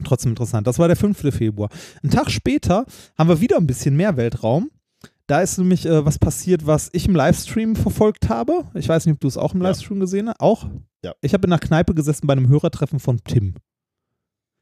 Trotzdem 0.05 0.33
interessant. 0.33 0.67
Das 0.67 0.79
war 0.79 0.89
der 0.89 0.97
5. 0.97 1.19
Februar. 1.35 1.69
Einen 2.03 2.13
Tag 2.13 2.31
später 2.31 2.87
haben 3.17 3.29
wir 3.29 3.41
wieder 3.41 3.57
ein 3.57 3.67
bisschen 3.67 3.97
mehr 3.97 4.17
Weltraum. 4.17 4.71
Da 5.27 5.41
ist 5.41 5.59
nämlich 5.59 5.87
äh, 5.87 6.05
was 6.05 6.19
passiert, 6.19 6.67
was 6.67 6.89
ich 6.93 7.09
im 7.09 7.17
Livestream 7.17 7.75
verfolgt 7.75 8.29
habe. 8.29 8.65
Ich 8.75 8.89
weiß 8.89 9.07
nicht, 9.07 9.15
ob 9.15 9.21
du 9.21 9.27
es 9.29 9.37
auch 9.37 9.55
im 9.55 9.61
Ja. 9.63 9.69
Livestream 9.69 9.99
gesehen 9.99 10.29
hast. 10.29 10.41
Auch? 10.41 10.67
Ja. 11.03 11.15
Ich 11.21 11.35
habe 11.35 11.45
in 11.47 11.51
der 11.51 11.59
Kneipe 11.59 11.95
gesessen 11.95 12.27
bei 12.27 12.33
einem 12.33 12.49
Hörertreffen 12.49 13.01
von 13.01 13.19
Tim. 13.25 13.55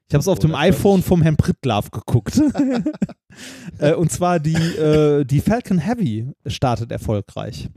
Ich 0.08 0.14
habe 0.14 0.20
es 0.20 0.28
auf 0.28 0.38
Oh, 0.38 0.42
dem 0.42 0.54
iPhone 0.54 1.02
vom 1.02 1.22
Herrn 1.22 1.36
Prittlaff 1.36 1.90
geguckt. 1.90 2.40
äh, 3.78 3.94
und 3.94 4.10
zwar 4.10 4.40
die, 4.40 4.54
äh, 4.54 5.24
die 5.24 5.40
Falcon 5.40 5.78
Heavy 5.78 6.30
startet 6.46 6.92
erfolgreich. 6.92 7.68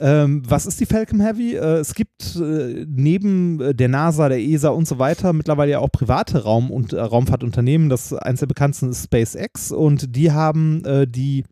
Ähm, 0.00 0.42
was 0.46 0.66
ist 0.66 0.80
die 0.80 0.86
Falcon 0.86 1.20
Heavy? 1.20 1.54
Äh, 1.54 1.78
es 1.78 1.94
gibt 1.94 2.34
äh, 2.36 2.84
neben 2.88 3.60
äh, 3.60 3.74
der 3.74 3.88
NASA, 3.88 4.28
der 4.28 4.40
ESA 4.40 4.70
und 4.70 4.88
so 4.88 4.98
weiter 4.98 5.32
mittlerweile 5.32 5.72
ja 5.72 5.78
auch 5.78 5.92
private 5.92 6.42
Raum- 6.42 6.72
und 6.72 6.92
äh, 6.92 7.00
Raumfahrtunternehmen. 7.00 7.88
Das 7.88 8.12
eines 8.12 8.40
der 8.40 8.46
bekanntesten 8.46 8.90
ist 8.90 9.04
SpaceX 9.04 9.70
und 9.70 10.16
die 10.16 10.32
haben 10.32 10.84
äh, 10.84 11.06
die 11.06 11.44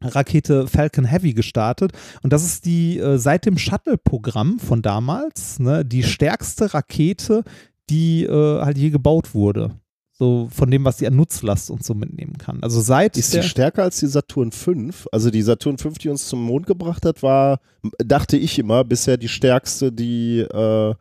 Rakete 0.00 0.68
Falcon 0.68 1.04
Heavy 1.04 1.34
gestartet 1.34 1.90
und 2.22 2.32
das 2.32 2.44
ist 2.44 2.64
die 2.64 3.00
äh, 3.00 3.18
seit 3.18 3.46
dem 3.46 3.58
Shuttle-Programm 3.58 4.60
von 4.60 4.80
damals 4.80 5.58
ne, 5.58 5.84
die 5.84 6.04
stärkste 6.04 6.72
Rakete, 6.72 7.42
die 7.90 8.28
halt 8.28 8.76
je 8.76 8.90
gebaut 8.90 9.34
wurde. 9.34 9.70
So 10.18 10.48
von 10.50 10.68
dem, 10.68 10.84
was 10.84 10.98
sie 10.98 11.06
an 11.06 11.14
Nutzlast 11.14 11.70
und 11.70 11.84
so 11.84 11.94
mitnehmen 11.94 12.38
kann. 12.38 12.58
Also 12.60 12.80
seit 12.80 13.16
Ist 13.16 13.34
die 13.34 13.42
stärker 13.42 13.84
als 13.84 14.00
die 14.00 14.08
Saturn 14.08 14.50
V? 14.50 14.72
Also 15.12 15.30
die 15.30 15.42
Saturn 15.42 15.78
V, 15.78 15.90
die 15.90 16.08
uns 16.08 16.26
zum 16.26 16.42
Mond 16.42 16.66
gebracht 16.66 17.04
hat, 17.04 17.22
war, 17.22 17.60
dachte 17.98 18.36
ich 18.36 18.58
immer, 18.58 18.82
bisher 18.82 19.16
die 19.16 19.28
stärkste, 19.28 19.92
die, 19.92 20.40
äh, 20.40 20.94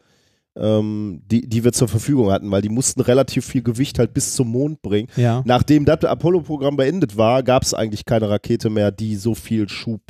ähm, 0.55 1.21
die, 1.31 1.49
die 1.49 1.63
wir 1.63 1.71
zur 1.71 1.87
Verfügung 1.87 2.31
hatten, 2.31 2.51
weil 2.51 2.61
die 2.61 2.69
mussten 2.69 3.01
relativ 3.01 3.45
viel 3.45 3.63
Gewicht 3.63 3.97
halt 3.97 4.13
bis 4.13 4.35
zum 4.35 4.49
Mond 4.49 4.83
bringen. 4.83 5.07
ja. 5.15 5.41
Nachdem 5.45 5.85
das 5.85 6.03
Apollo-Programm 6.03 6.77
beendet 6.77 7.17
war, 7.17 7.41
gab 7.41 7.63
es 7.63 7.73
eigentlich 7.73 8.05
keine 8.05 8.29
Rakete 8.29 8.69
mehr, 8.69 8.91
die 8.91 9.15
so 9.15 9.33
viel 9.33 9.67
Schub 9.67 10.01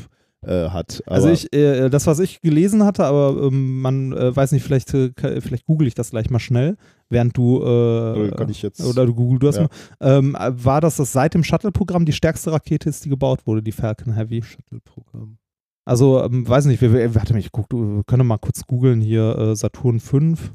äh, 0.47 0.69
hat. 0.69 1.01
Aber, 1.05 1.15
Also 1.15 1.29
ich, 1.29 1.51
äh, 1.53 1.89
das, 1.89 2.07
was 2.07 2.19
ich 2.19 2.41
gelesen 2.41 2.83
hatte, 2.83 3.05
aber 3.05 3.35
ähm, 3.47 3.81
man 3.81 4.13
äh, 4.13 4.35
weiß 4.35 4.51
nicht, 4.53 4.63
vielleicht, 4.63 4.93
äh, 4.93 5.11
vielleicht 5.41 5.65
google 5.65 5.87
ich 5.87 5.93
das 5.95 6.11
gleich 6.11 6.29
mal 6.29 6.39
schnell, 6.39 6.77
während 7.09 7.35
du 7.37 7.57
äh, 7.61 7.65
Oder 7.65 8.31
kann 8.35 8.49
ich 8.49 8.61
jetzt- 8.61 8.83
oder 8.83 9.05
du 9.05 9.13
google 9.13 9.39
du 9.39 9.47
hast 9.47 9.57
Ja. 9.57 9.63
mal, 9.63 9.69
ähm, 10.19 10.35
äh, 10.35 10.63
war 10.65 10.81
das, 10.81 10.95
das 10.97 11.11
seit 11.11 11.33
dem 11.33 11.43
Shuttle-Programm 11.43 12.05
die 12.05 12.13
stärkste 12.13 12.51
Rakete 12.51 12.89
ist, 12.89 13.05
die 13.05 13.09
gebaut 13.09 13.45
wurde, 13.45 13.61
die 13.61 13.71
Falcon 13.71 14.13
Heavy. 14.13 14.41
Shuttle-Programm. 14.41 15.37
Also, 15.85 16.23
ähm, 16.23 16.47
weiß 16.47 16.65
nicht, 16.65 16.81
wir, 16.81 16.91
wir, 16.91 17.15
warte 17.15 17.33
mal, 17.33 17.39
ich 17.39 17.51
guck, 17.51 17.69
du, 17.69 17.97
wir 17.97 18.03
können 18.03 18.27
mal 18.27 18.37
kurz 18.37 18.65
googeln 18.65 18.99
hier 19.01 19.37
äh, 19.37 19.55
Saturn 19.55 19.99
5. 19.99 20.53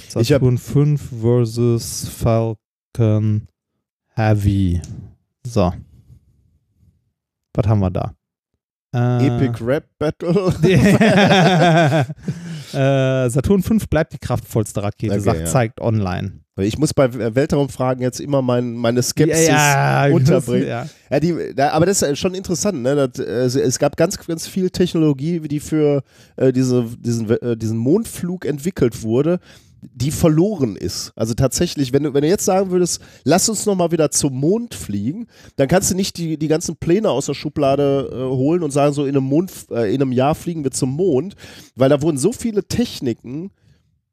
Ich 0.00 0.14
hab- 0.16 0.24
Saturn 0.24 0.56
5 0.58 1.00
versus 1.20 2.08
Falcon 2.08 3.48
Heavy. 4.14 4.80
So. 5.44 5.72
Was 7.54 7.66
haben 7.66 7.80
wir 7.80 7.90
da? 7.90 8.12
Äh, 8.94 9.26
Epic 9.26 9.62
Rap 9.62 9.84
Battle. 9.98 10.52
äh, 12.72 13.28
Saturn 13.28 13.62
5 13.62 13.88
bleibt 13.88 14.12
die 14.14 14.18
kraftvollste 14.18 14.82
Rakete, 14.82 15.12
Okay, 15.14 15.22
sagt 15.22 15.40
ja. 15.40 15.46
zeigt 15.46 15.80
online. 15.80 16.40
Ich 16.56 16.76
muss 16.78 16.92
bei 16.92 17.34
Weltraumfragen 17.34 18.02
jetzt 18.02 18.20
immer 18.20 18.42
mein, 18.42 18.72
meine 18.72 19.02
Skepsis 19.02 19.48
ja, 19.48 20.06
unterbringen. 20.12 20.66
Ja. 20.66 20.86
Ja, 21.10 21.20
die, 21.20 21.54
da, 21.54 21.70
aber 21.70 21.86
das 21.86 22.02
ist 22.02 22.18
schon 22.18 22.34
interessant, 22.34 22.82
ne? 22.82 23.08
Das, 23.08 23.24
äh, 23.24 23.60
es 23.60 23.78
gab 23.78 23.96
ganz, 23.96 24.18
ganz 24.26 24.46
viel 24.46 24.70
Technologie, 24.70 25.40
die 25.40 25.60
für 25.60 26.02
äh, 26.36 26.52
diese, 26.52 26.84
diesen, 26.98 27.30
äh, 27.30 27.56
diesen 27.56 27.78
Mondflug 27.78 28.44
entwickelt 28.44 29.02
wurde, 29.02 29.38
die 29.80 30.10
verloren 30.10 30.76
ist. 30.76 31.12
Also 31.14 31.34
tatsächlich, 31.34 31.92
wenn 31.92 32.02
du, 32.02 32.14
wenn 32.14 32.22
du 32.22 32.28
jetzt 32.28 32.44
sagen 32.44 32.70
würdest, 32.70 33.00
lass 33.24 33.48
uns 33.48 33.66
nochmal 33.66 33.92
wieder 33.92 34.10
zum 34.10 34.34
Mond 34.34 34.74
fliegen, 34.74 35.26
dann 35.56 35.68
kannst 35.68 35.90
du 35.90 35.94
nicht 35.94 36.16
die, 36.16 36.36
die 36.36 36.48
ganzen 36.48 36.76
Pläne 36.76 37.10
aus 37.10 37.26
der 37.26 37.34
Schublade 37.34 38.10
äh, 38.12 38.16
holen 38.16 38.62
und 38.62 38.70
sagen, 38.70 38.92
so 38.92 39.04
in 39.04 39.16
einem, 39.16 39.24
Mond, 39.24 39.52
äh, 39.70 39.94
in 39.94 40.02
einem 40.02 40.12
Jahr 40.12 40.34
fliegen 40.34 40.64
wir 40.64 40.70
zum 40.72 40.90
Mond, 40.90 41.36
weil 41.76 41.88
da 41.88 42.02
wurden 42.02 42.18
so 42.18 42.32
viele 42.32 42.64
Techniken 42.64 43.50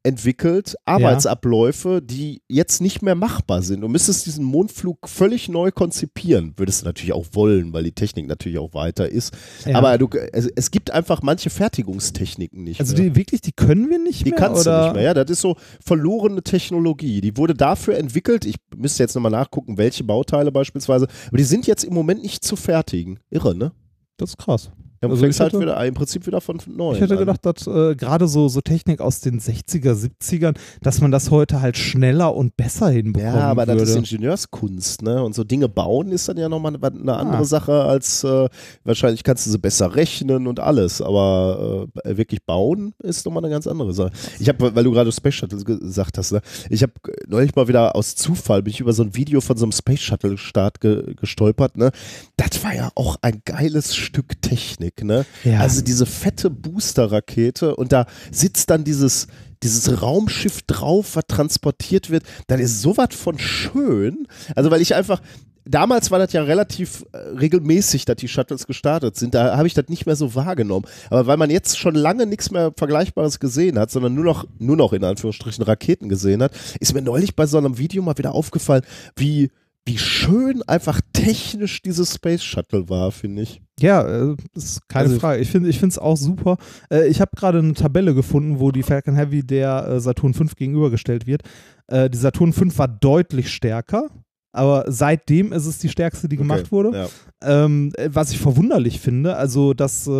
entwickelt, 0.06 0.76
Arbeitsabläufe, 0.84 2.00
die 2.02 2.42
jetzt 2.48 2.80
nicht 2.80 3.02
mehr 3.02 3.14
machbar 3.14 3.62
sind. 3.62 3.80
Du 3.80 3.88
müsstest 3.88 4.26
diesen 4.26 4.44
Mondflug 4.44 5.08
völlig 5.08 5.48
neu 5.48 5.70
konzipieren. 5.72 6.54
Würdest 6.56 6.82
du 6.82 6.86
natürlich 6.86 7.12
auch 7.12 7.26
wollen, 7.32 7.72
weil 7.72 7.84
die 7.84 7.92
Technik 7.92 8.28
natürlich 8.28 8.58
auch 8.58 8.72
weiter 8.72 9.08
ist. 9.08 9.34
Ja. 9.64 9.76
Aber 9.76 9.98
du, 9.98 10.08
es, 10.32 10.46
es 10.54 10.70
gibt 10.70 10.90
einfach 10.90 11.22
manche 11.22 11.50
Fertigungstechniken 11.50 12.62
nicht 12.62 12.80
Also 12.80 12.94
die 12.94 13.14
wirklich, 13.16 13.40
die 13.40 13.52
können 13.52 13.90
wir 13.90 13.98
nicht 13.98 14.24
Die 14.24 14.30
mehr? 14.30 14.38
kannst 14.38 14.62
oder? 14.66 14.78
du 14.78 14.84
nicht 14.86 14.94
mehr. 14.94 15.02
Ja, 15.04 15.14
das 15.14 15.30
ist 15.30 15.40
so 15.40 15.56
verlorene 15.84 16.42
Technologie. 16.42 17.20
Die 17.20 17.36
wurde 17.36 17.54
dafür 17.54 17.96
entwickelt. 17.98 18.44
Ich 18.44 18.56
müsste 18.76 19.02
jetzt 19.02 19.14
nochmal 19.14 19.32
nachgucken, 19.32 19.76
welche 19.78 20.04
Bauteile 20.04 20.52
beispielsweise. 20.52 21.08
Aber 21.28 21.36
die 21.36 21.44
sind 21.44 21.66
jetzt 21.66 21.84
im 21.84 21.94
Moment 21.94 22.22
nicht 22.22 22.44
zu 22.44 22.56
fertigen. 22.56 23.18
Irre, 23.30 23.54
ne? 23.56 23.72
Das 24.18 24.30
ist 24.30 24.38
krass. 24.38 24.70
Ja, 25.02 25.08
Also 25.10 25.22
fängst 25.22 25.36
ich 25.36 25.40
halt 25.42 25.52
hätte- 25.52 25.62
wieder, 25.62 25.84
im 25.86 25.94
Prinzip 25.94 26.26
wieder 26.26 26.40
von 26.40 26.58
neu. 26.66 26.94
Ich 26.94 27.00
hätte 27.00 27.14
an. 27.14 27.18
gedacht, 27.20 27.44
dass 27.44 27.66
äh, 27.66 27.94
gerade 27.96 28.26
so, 28.28 28.48
so 28.48 28.60
Technik 28.60 29.00
aus 29.00 29.20
den 29.20 29.40
60er, 29.40 29.92
70ern, 29.94 30.56
dass 30.82 31.00
man 31.00 31.10
das 31.10 31.30
heute 31.30 31.60
halt 31.60 31.76
schneller 31.76 32.34
und 32.34 32.56
besser 32.56 32.88
hinbekommen 32.88 33.34
Ja, 33.36 33.48
aber 33.50 33.66
würde. 33.66 33.80
das 33.80 33.90
ist 33.90 33.96
Ingenieurskunst, 33.96 35.02
ne? 35.02 35.22
Und 35.22 35.34
so 35.34 35.44
Dinge 35.44 35.68
bauen 35.68 36.10
ist 36.10 36.28
dann 36.28 36.36
ja 36.36 36.48
nochmal 36.48 36.74
eine, 36.74 36.82
eine 37.00 37.16
andere 37.16 37.42
Ah. 37.42 37.44
Sache 37.44 37.84
als 37.84 38.24
äh, 38.24 38.48
wahrscheinlich 38.84 39.22
kannst 39.22 39.46
du 39.46 39.50
sie 39.50 39.58
besser 39.58 39.94
rechnen 39.94 40.46
und 40.46 40.60
alles, 40.60 41.00
aber 41.02 41.86
äh, 42.04 42.16
wirklich 42.16 42.42
bauen 42.44 42.94
ist 43.02 43.24
nochmal 43.26 43.44
eine 43.44 43.52
ganz 43.52 43.66
andere 43.66 43.92
Sache. 43.92 44.10
Ich 44.38 44.48
habe, 44.48 44.74
weil 44.74 44.84
du 44.84 44.92
gerade 44.92 45.12
Space 45.12 45.34
Shuttle 45.34 45.62
gesagt 45.62 46.18
hast, 46.18 46.32
ne? 46.32 46.40
ich 46.70 46.82
habe 46.82 46.92
neulich 47.28 47.54
mal 47.54 47.68
wieder 47.68 47.94
aus 47.96 48.14
Zufall 48.16 48.62
bin 48.62 48.72
ich 48.72 48.80
über 48.80 48.92
so 48.92 49.02
ein 49.02 49.14
Video 49.14 49.40
von 49.40 49.56
so 49.56 49.64
einem 49.64 49.72
Space 49.72 50.00
Shuttle 50.00 50.38
Start 50.38 50.80
ge 50.80 51.14
gestolpert, 51.14 51.76
ne? 51.76 51.90
Das 52.36 52.62
war 52.64 52.74
ja 52.74 52.90
auch 52.94 53.16
ein 53.22 53.42
geiles 53.44 53.94
Stück 53.96 54.40
Technik, 54.42 54.85
ne? 55.02 55.26
Ja. 55.44 55.60
Also 55.60 55.82
diese 55.82 56.06
fette 56.06 56.50
Booster-Rakete 56.50 57.76
und 57.76 57.92
da 57.92 58.06
sitzt 58.30 58.70
dann 58.70 58.84
dieses, 58.84 59.26
dieses 59.62 60.02
Raumschiff 60.02 60.62
drauf, 60.62 61.16
was 61.16 61.24
transportiert 61.28 62.10
wird. 62.10 62.24
Dann 62.46 62.60
ist 62.60 62.82
sowas 62.82 63.08
von 63.10 63.38
schön. 63.38 64.26
Also 64.54 64.70
weil 64.70 64.80
ich 64.80 64.94
einfach, 64.94 65.20
damals 65.64 66.10
war 66.10 66.18
das 66.18 66.32
ja 66.32 66.42
relativ 66.42 67.04
äh, 67.12 67.18
regelmäßig, 67.18 68.04
dass 68.04 68.16
die 68.16 68.28
Shuttles 68.28 68.66
gestartet 68.66 69.16
sind. 69.16 69.34
Da 69.34 69.56
habe 69.56 69.66
ich 69.66 69.74
das 69.74 69.88
nicht 69.88 70.06
mehr 70.06 70.16
so 70.16 70.34
wahrgenommen. 70.34 70.86
Aber 71.10 71.26
weil 71.26 71.36
man 71.36 71.50
jetzt 71.50 71.78
schon 71.78 71.94
lange 71.94 72.26
nichts 72.26 72.50
mehr 72.50 72.72
Vergleichbares 72.76 73.40
gesehen 73.40 73.78
hat, 73.78 73.90
sondern 73.90 74.14
nur 74.14 74.24
noch, 74.24 74.46
nur 74.58 74.76
noch 74.76 74.92
in 74.92 75.04
Anführungsstrichen 75.04 75.64
Raketen 75.64 76.08
gesehen 76.08 76.42
hat, 76.42 76.52
ist 76.80 76.94
mir 76.94 77.02
neulich 77.02 77.36
bei 77.36 77.46
so 77.46 77.58
einem 77.58 77.78
Video 77.78 78.02
mal 78.02 78.16
wieder 78.18 78.34
aufgefallen, 78.34 78.82
wie 79.16 79.50
wie 79.86 79.98
schön 79.98 80.62
einfach 80.66 81.00
technisch 81.12 81.80
dieses 81.80 82.12
Space 82.14 82.42
Shuttle 82.42 82.88
war, 82.88 83.12
finde 83.12 83.42
ich. 83.42 83.62
Ja, 83.78 84.02
äh, 84.32 84.36
ist 84.54 84.86
keine 84.88 85.04
Also- 85.10 85.20
Frage. 85.20 85.40
Ich 85.40 85.50
finde 85.50 85.68
es 85.70 85.98
auch 85.98 86.16
super. 86.16 86.56
Äh, 86.90 87.06
ich 87.08 87.20
habe 87.20 87.30
gerade 87.36 87.58
eine 87.60 87.72
Tabelle 87.74 88.14
gefunden, 88.14 88.58
wo 88.58 88.72
die 88.72 88.82
Falcon 88.82 89.14
Heavy 89.14 89.42
der 89.46 89.86
äh, 89.86 90.00
Saturn 90.00 90.34
5 90.34 90.56
gegenübergestellt 90.56 91.26
wird. 91.26 91.42
Die 91.88 92.16
Saturn 92.16 92.52
5 92.52 92.76
war 92.78 92.88
deutlich 92.88 93.48
stärker, 93.48 94.08
aber 94.50 94.86
seitdem 94.88 95.52
ist 95.52 95.66
es 95.66 95.78
die 95.78 95.88
stärkste, 95.88 96.28
die 96.28 96.36
gemacht 96.36 96.62
Okay, 96.62 96.70
wurde. 96.72 97.08
Ja. 97.44 97.64
Ähm, 97.64 97.92
äh, 97.96 98.08
was 98.12 98.32
ich 98.32 98.38
verwunderlich 98.40 98.98
finde, 98.98 99.36
also 99.36 99.72
dass, 99.72 100.10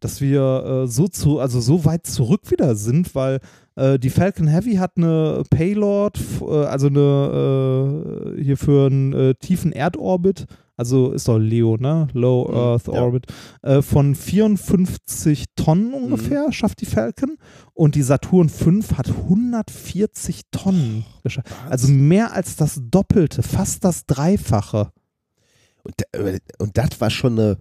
dass 0.00 0.20
wir 0.20 0.86
so 0.88 1.06
zu, 1.06 1.38
also 1.38 1.60
so 1.60 1.84
weit 1.84 2.04
zurück 2.08 2.50
wieder 2.50 2.74
sind, 2.74 3.14
weil 3.14 3.38
äh, 3.76 3.98
die 3.98 4.10
Falcon 4.10 4.46
Heavy 4.46 4.74
hat 4.74 4.92
eine 4.96 5.42
Payload, 5.50 6.20
äh, 6.42 6.64
also 6.66 6.86
eine 6.88 8.34
äh, 8.38 8.42
hier 8.42 8.56
für 8.56 8.86
einen 8.86 9.12
äh, 9.12 9.34
tiefen 9.34 9.72
Erdorbit, 9.72 10.46
also 10.76 11.12
ist 11.12 11.28
doch 11.28 11.38
Leo, 11.38 11.76
ne? 11.76 12.08
Low 12.14 12.48
Mhm, 12.48 12.56
Earth 12.56 12.86
ja. 12.88 12.94
Orbit, 12.94 13.26
äh, 13.62 13.80
von 13.80 14.14
54 14.14 15.44
Tonnen 15.54 15.94
ungefähr 15.94 16.52
schafft 16.52 16.80
die 16.80 16.86
Falcon 16.86 17.36
und 17.74 17.94
die 17.94 18.02
Saturn 18.02 18.48
5 18.48 18.94
hat 18.98 19.08
140 19.08 20.42
Tonnen 20.50 21.04
geschafft. 21.22 21.48
Also 21.70 21.88
mehr 21.88 22.32
als 22.32 22.56
das 22.56 22.80
Doppelte, 22.90 23.42
fast 23.42 23.84
das 23.84 24.06
Dreifache. 24.06 24.90
Und, 25.84 25.94
und 26.58 26.76
das 26.78 27.00
war 27.00 27.10
schon 27.10 27.38
eine, 27.38 27.58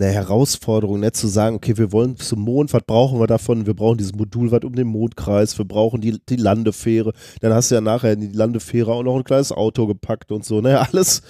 eine 0.00 0.12
Herausforderung, 0.12 1.00
nicht 1.00 1.16
zu 1.16 1.26
sagen, 1.26 1.56
okay, 1.56 1.76
wir 1.76 1.92
wollen 1.92 2.16
zum 2.16 2.40
Mond, 2.40 2.72
was 2.72 2.82
brauchen 2.86 3.18
wir 3.18 3.26
davon? 3.26 3.66
Wir 3.66 3.74
brauchen 3.74 3.98
dieses 3.98 4.14
Modul, 4.14 4.50
was 4.50 4.62
um 4.62 4.74
den 4.74 4.86
Mond 4.86 5.16
kreist, 5.16 5.58
wir 5.58 5.64
brauchen 5.64 6.00
die, 6.00 6.18
die 6.28 6.36
Landefähre. 6.36 7.12
Dann 7.40 7.52
hast 7.52 7.70
du 7.70 7.74
ja 7.74 7.80
nachher 7.80 8.12
in 8.12 8.20
die 8.20 8.36
Landefähre 8.36 8.92
auch 8.92 9.02
noch 9.02 9.16
ein 9.16 9.24
kleines 9.24 9.52
Auto 9.52 9.86
gepackt 9.86 10.32
und 10.32 10.44
so. 10.44 10.60
Ne? 10.60 10.78
Alles, 10.88 11.22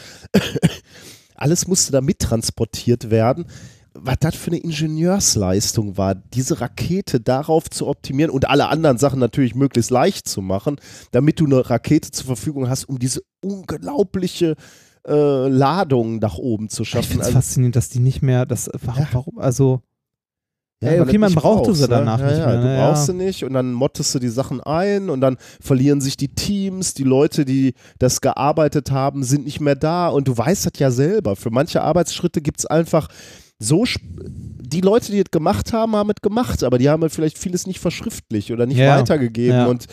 alles 1.35 1.66
musste 1.66 1.93
da 1.93 2.01
mittransportiert 2.01 3.11
werden. 3.11 3.47
Was 3.95 4.16
das 4.20 4.36
für 4.36 4.51
eine 4.51 4.59
Ingenieursleistung 4.59 5.97
war, 5.97 6.15
diese 6.15 6.61
Rakete 6.61 7.20
darauf 7.20 7.69
zu 7.70 7.86
optimieren 7.86 8.31
und 8.31 8.49
alle 8.49 8.69
anderen 8.69 8.99
Sachen 8.99 9.19
natürlich 9.19 9.55
möglichst 9.55 9.90
leicht 9.90 10.28
zu 10.28 10.40
machen, 10.40 10.77
damit 11.11 11.40
du 11.40 11.47
eine 11.47 11.69
Rakete 11.69 12.11
zur 12.11 12.27
Verfügung 12.27 12.69
hast, 12.69 12.89
um 12.89 12.99
diese 12.99 13.23
unglaubliche 13.40 14.55
äh, 15.06 15.48
Ladung 15.48 16.18
nach 16.18 16.36
oben 16.38 16.68
zu 16.68 16.82
Ich 16.82 16.88
schaffen. 16.90 17.06
finde 17.08 17.22
es 17.22 17.26
Also, 17.26 17.38
faszinierend, 17.38 17.76
dass 17.76 17.88
die 17.88 18.00
nicht 18.00 18.22
mehr, 18.22 18.46
das, 18.46 18.70
warum, 18.82 19.02
Ja. 19.02 19.08
warum 19.12 19.38
also, 19.38 19.80
ja, 20.80 20.90
weil 20.92 21.02
okay, 21.02 21.18
man 21.18 21.34
brauchte 21.34 21.74
sie 21.74 21.82
ne? 21.82 21.88
danach 21.88 22.20
ja, 22.20 22.26
nicht 22.28 22.38
ja, 22.38 22.46
mehr, 22.46 22.60
Du 22.60 22.68
ne? 22.68 22.76
brauchst 22.76 23.08
Ja. 23.08 23.12
sie 23.12 23.18
nicht 23.18 23.42
und 23.44 23.52
dann 23.52 23.72
mottest 23.72 24.14
du 24.14 24.20
die 24.20 24.28
Sachen 24.28 24.60
ein 24.60 25.10
und 25.10 25.20
dann 25.20 25.36
verlieren 25.60 26.00
sich 26.00 26.16
die 26.16 26.28
Teams, 26.28 26.94
die 26.94 27.02
Leute, 27.02 27.44
die 27.44 27.74
das 27.98 28.20
gearbeitet 28.20 28.92
haben, 28.92 29.24
sind 29.24 29.44
nicht 29.44 29.60
mehr 29.60 29.74
da 29.74 30.08
und 30.08 30.28
du 30.28 30.38
weißt 30.38 30.66
das 30.66 30.72
ja 30.78 30.90
selber. 30.92 31.34
Für 31.34 31.50
manche 31.50 31.82
Arbeitsschritte 31.82 32.40
gibt 32.40 32.60
es 32.60 32.66
einfach 32.66 33.08
so, 33.58 33.82
die 34.22 34.80
Leute, 34.80 35.10
die 35.10 35.18
das 35.24 35.32
gemacht 35.32 35.72
haben, 35.72 35.96
haben 35.96 36.10
es 36.10 36.22
gemacht, 36.22 36.62
aber 36.62 36.78
die 36.78 36.88
haben 36.88 37.02
halt 37.02 37.12
vielleicht 37.12 37.38
vieles 37.38 37.66
nicht 37.66 37.80
verschriftlich 37.80 38.52
oder 38.52 38.66
nicht 38.66 38.76
Ja, 38.78 38.96
weitergegeben 38.98 39.56
ja. 39.58 39.66
und 39.66 39.86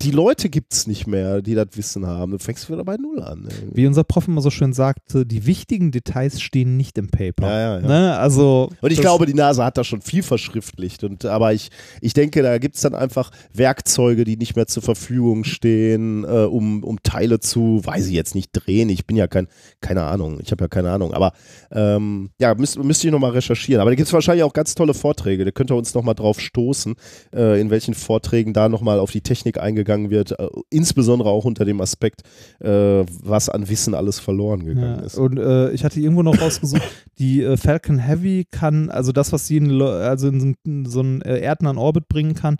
die 0.00 0.10
Leute 0.10 0.48
gibt 0.48 0.72
es 0.72 0.86
nicht 0.86 1.06
mehr, 1.06 1.42
die 1.42 1.54
das 1.54 1.68
Wissen 1.74 2.06
haben. 2.06 2.32
Du 2.32 2.38
fängst 2.38 2.70
wieder 2.70 2.82
bei 2.82 2.96
Null 2.96 3.22
an. 3.22 3.46
irgendwie. 3.50 3.76
wie 3.76 3.86
unser 3.86 4.04
Prof 4.04 4.26
immer 4.26 4.40
so 4.40 4.48
schön 4.48 4.72
sagte, 4.72 5.26
die 5.26 5.44
wichtigen 5.44 5.90
Details 5.90 6.40
stehen 6.40 6.78
nicht 6.78 6.96
im 6.96 7.08
Paper. 7.08 7.46
Ja, 7.46 7.60
ja, 7.60 7.80
ja. 7.80 7.86
Ne? 7.86 8.16
Also, 8.16 8.70
Und 8.80 8.90
ich 8.90 9.00
glaube, 9.00 9.26
die 9.26 9.34
NASA 9.34 9.66
hat 9.66 9.76
da 9.76 9.84
schon 9.84 10.00
viel 10.00 10.22
verschriftlicht. 10.22 11.04
Und, 11.04 11.26
aber 11.26 11.52
ich, 11.52 11.68
ich 12.00 12.14
denke, 12.14 12.42
da 12.42 12.56
gibt 12.56 12.76
es 12.76 12.82
dann 12.82 12.94
einfach 12.94 13.32
Werkzeuge, 13.52 14.24
die 14.24 14.38
nicht 14.38 14.56
mehr 14.56 14.66
zur 14.66 14.82
Verfügung 14.82 15.44
stehen, 15.44 16.24
äh, 16.24 16.44
um, 16.44 16.82
um 16.84 17.02
Teile 17.02 17.40
zu, 17.40 17.82
weiß 17.84 18.06
ich 18.06 18.14
jetzt 18.14 18.34
nicht, 18.34 18.50
drehen. 18.52 18.88
Ich 18.88 19.06
bin 19.06 19.18
ja 19.18 19.26
kein, 19.26 19.46
keine 19.82 20.04
Ahnung, 20.04 20.38
ich 20.40 20.52
habe 20.52 20.64
ja 20.64 20.68
keine 20.68 20.90
Ahnung. 20.90 21.12
Aber 21.12 21.34
ähm, 21.70 22.30
ja, 22.40 22.54
müsst, 22.54 22.82
müsste 22.82 23.08
ich 23.08 23.12
nochmal 23.12 23.32
recherchieren. 23.32 23.82
Aber 23.82 23.90
da 23.90 23.96
gibt 23.96 24.06
es 24.06 24.12
wahrscheinlich 24.14 24.44
auch 24.44 24.54
ganz 24.54 24.74
tolle 24.74 24.94
Vorträge. 24.94 25.44
Da 25.44 25.50
könnt 25.50 25.70
ihr 25.70 25.76
uns 25.76 25.92
nochmal 25.92 26.14
drauf 26.14 26.40
stoßen, 26.40 26.94
äh, 27.34 27.60
in 27.60 27.68
welchen 27.68 27.92
Vorträgen 27.92 28.54
da 28.54 28.70
nochmal 28.70 28.98
auf 28.98 29.10
die 29.10 29.20
Technik 29.20 29.60
eingegangen 29.60 29.81
wird. 30.10 30.38
Äh, 30.38 30.48
insbesondere 30.70 31.28
auch 31.30 31.44
unter 31.44 31.64
dem 31.64 31.80
Aspekt, 31.80 32.22
äh, 32.60 33.04
was 33.22 33.48
an 33.48 33.68
Wissen 33.68 33.94
alles 33.94 34.18
verloren 34.20 34.64
gegangen 34.64 34.98
Ja, 35.00 35.04
ist. 35.06 35.16
und 35.18 35.38
äh, 35.38 35.70
ich 35.72 35.84
hatte 35.84 36.00
irgendwo 36.00 36.22
noch 36.22 36.40
rausgesucht, 36.40 36.82
die 37.18 37.56
Falcon 37.56 37.98
Heavy 37.98 38.46
kann, 38.50 38.90
also 38.90 39.12
das, 39.12 39.32
was 39.32 39.46
sie 39.46 39.56
in, 39.58 39.80
also 39.82 40.28
in 40.28 40.56
so, 40.86 41.00
einen- 41.00 41.20
erdnahen 41.22 41.78
Orbit 41.78 42.08
bringen 42.08 42.34
kann, 42.34 42.56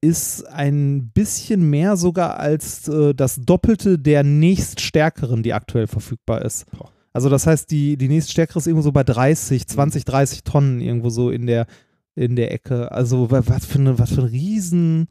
ist 0.00 0.46
ein 0.48 1.10
bisschen 1.12 1.68
mehr 1.68 1.96
sogar 1.96 2.38
als 2.38 2.90
das 3.16 3.36
Doppelte 3.36 3.98
der 3.98 4.22
nächststärkeren, 4.24 5.42
die 5.42 5.52
aktuell 5.52 5.86
verfügbar 5.86 6.42
ist. 6.44 6.66
Also 7.12 7.28
das 7.28 7.46
heißt, 7.46 7.70
die, 7.70 7.96
die 7.96 8.08
nächststärkere 8.08 8.58
ist 8.58 8.66
irgendwo 8.66 8.82
so 8.82 8.92
bei 8.92 9.02
30, 9.04 9.66
20, 9.66 10.04
30 10.04 10.44
Tonnen 10.44 10.80
irgendwo 10.80 11.08
so 11.10 11.30
in 11.30 11.46
der, 11.46 11.66
in 12.14 12.36
der 12.36 12.52
Ecke. 12.52 12.92
Also 12.92 13.30
wa- 13.30 13.42
was 13.46 13.64
für, 13.66 13.78
eine, 13.78 13.98
was 13.98 14.10
für 14.12 14.22
ein 14.22 14.28
riesen, 14.28 15.08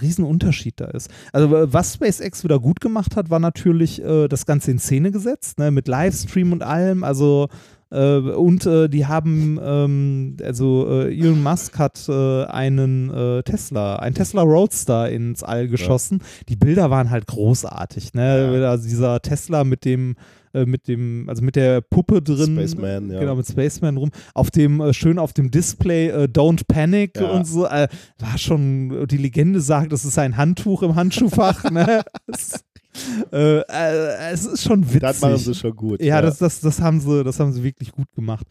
riesen 0.00 0.24
Unterschied 0.24 0.74
da 0.80 0.86
ist. 0.86 1.10
Also 1.32 1.50
wa- 1.50 1.66
was 1.70 1.94
SpaceX 1.94 2.44
wieder 2.44 2.58
gut 2.60 2.80
gemacht 2.80 3.16
hat, 3.16 3.30
war 3.30 3.40
natürlich 3.40 4.02
äh, 4.02 4.28
das 4.28 4.46
Ganze 4.46 4.70
in 4.70 4.78
Szene 4.78 5.10
gesetzt, 5.10 5.58
ne, 5.58 5.70
mit 5.70 5.88
Livestream 5.88 6.52
und 6.52 6.62
allem. 6.62 7.04
Also 7.04 7.48
Äh, 7.92 8.18
und 8.18 8.66
äh, 8.66 8.88
die 8.88 9.06
haben, 9.06 9.58
ähm, 9.60 10.36
also 10.44 10.86
äh, 10.88 11.12
Elon 11.12 11.42
Musk 11.42 11.76
hat 11.76 12.08
äh, 12.08 12.44
einen 12.44 13.10
äh, 13.12 13.42
Tesla, 13.42 13.96
einen 13.96 14.14
Tesla 14.14 14.42
Roadster 14.42 15.10
ins 15.10 15.42
All 15.42 15.66
geschossen. 15.66 16.22
Die 16.48 16.54
Bilder 16.54 16.90
waren 16.90 17.10
halt 17.10 17.26
großartig, 17.26 18.14
ne? 18.14 18.64
Also 18.68 18.86
dieser 18.86 19.20
Tesla 19.22 19.64
mit 19.64 19.84
dem 19.84 20.14
äh, 20.54 20.64
mit 20.64 20.88
dem, 20.88 21.28
also 21.28 21.42
mit 21.42 21.56
der 21.56 21.80
Puppe 21.80 22.22
drin, 22.22 22.54
Spaceman, 22.56 23.10
ja. 23.10 23.20
genau, 23.20 23.36
mit 23.36 23.46
Spaceman 23.46 23.96
rum, 23.96 24.10
auf 24.34 24.50
dem, 24.50 24.80
äh, 24.80 24.92
schön 24.92 25.18
auf 25.18 25.32
dem 25.32 25.50
Display 25.50 26.08
äh, 26.08 26.24
Don't 26.24 26.62
Panic 26.66 27.18
Ja. 27.20 27.30
und 27.30 27.46
so, 27.46 27.66
äh, 27.66 27.88
war 28.18 28.38
schon, 28.38 29.06
die 29.08 29.16
Legende 29.16 29.60
sagt, 29.60 29.92
es 29.92 30.04
ist 30.04 30.18
ein 30.18 30.36
Handtuch 30.36 30.82
im 30.82 30.94
Handschuhfach, 30.94 31.70
ne? 31.70 32.02
Es, 32.26 32.64
äh, 33.32 33.60
äh, 33.60 34.32
es 34.32 34.44
ist 34.46 34.64
schon 34.64 34.84
witzig. 34.86 35.00
Das 35.00 35.20
machen 35.20 35.36
sie 35.36 35.54
schon 35.54 35.76
gut. 35.76 36.02
Ja, 36.02 36.20
Das, 36.20 36.38
das, 36.38 36.60
das, 36.60 36.80
haben 36.80 37.00
sie, 37.00 37.22
das 37.22 37.38
haben 37.38 37.52
sie 37.52 37.62
wirklich 37.62 37.92
gut 37.92 38.10
gemacht. 38.14 38.46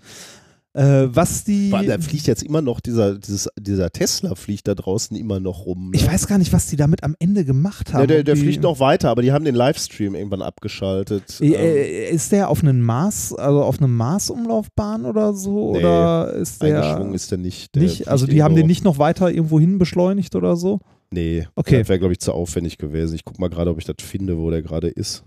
Äh, 0.74 1.08
was 1.10 1.44
die. 1.44 1.74
Allem, 1.74 1.88
da 1.88 1.98
fliegt 2.00 2.28
jetzt 2.28 2.44
immer 2.44 2.62
noch, 2.62 2.80
dieser, 2.80 3.16
dieses, 3.18 3.50
dieser 3.60 3.90
Tesla 3.90 4.36
fliegt 4.36 4.68
da 4.68 4.76
draußen 4.76 5.18
immer 5.18 5.40
noch 5.40 5.66
rum. 5.66 5.90
Ne? 5.90 5.98
ich 5.98 6.06
weiß 6.08 6.28
gar 6.28 6.38
nicht, 6.38 6.54
was 6.54 6.68
die 6.68 6.76
damit 6.76 7.04
am 7.04 7.16
Ende 7.20 7.44
gemacht 7.44 7.92
haben. 7.92 8.02
Ja, 8.02 8.08
der, 8.08 8.24
der 8.24 8.38
fliegt 8.38 8.62
noch 8.62 8.80
weiter, 8.80 9.10
aber 9.10 9.24
die 9.24 9.32
haben 9.32 9.46
den 9.46 9.56
Livestream 9.56 10.14
irgendwann 10.14 10.44
abgeschaltet. 10.44 11.40
Äh, 11.42 11.46
Ähm, 11.48 11.54
äh, 11.54 12.10
Ist 12.12 12.32
der 12.32 12.50
auf 12.50 12.62
einen 12.62 12.82
Mars, 12.82 13.34
also 13.34 13.64
auf 13.64 13.80
eine 13.80 13.88
Mars-Umlaufbahn 13.88 15.06
oder 15.06 15.34
so? 15.34 15.72
Nee, 15.74 15.80
oder 15.80 16.34
ist 16.34 16.62
der 16.62 16.82
eingeschwungen 16.84 17.14
ist 17.16 17.32
der 17.32 17.38
nicht. 17.40 17.74
Der 17.76 17.82
nicht? 17.84 18.08
Also 18.08 18.28
die 18.28 18.44
haben 18.44 18.56
den 18.56 18.68
nicht 18.68 18.84
noch 18.84 19.00
weiter 19.00 19.32
irgendwo 19.32 19.60
hin 19.60 19.80
beschleunigt 19.80 20.36
oder 20.36 20.56
so? 20.56 20.80
Nee, 21.12 21.48
Okay. 21.56 21.80
das 21.80 21.90
wäre, 21.90 21.98
glaube 21.98 22.14
ich, 22.14 22.20
zu 22.20 22.32
aufwendig 22.32 22.78
gewesen. 22.78 23.16
Ich 23.16 23.26
gucke 23.26 23.42
mal 23.42 23.50
gerade, 23.50 23.72
ob 23.72 23.80
ich 23.80 23.86
das 23.86 23.96
finde, 24.02 24.38
wo 24.38 24.52
der 24.52 24.62
gerade 24.62 24.88
ist. 24.90 25.24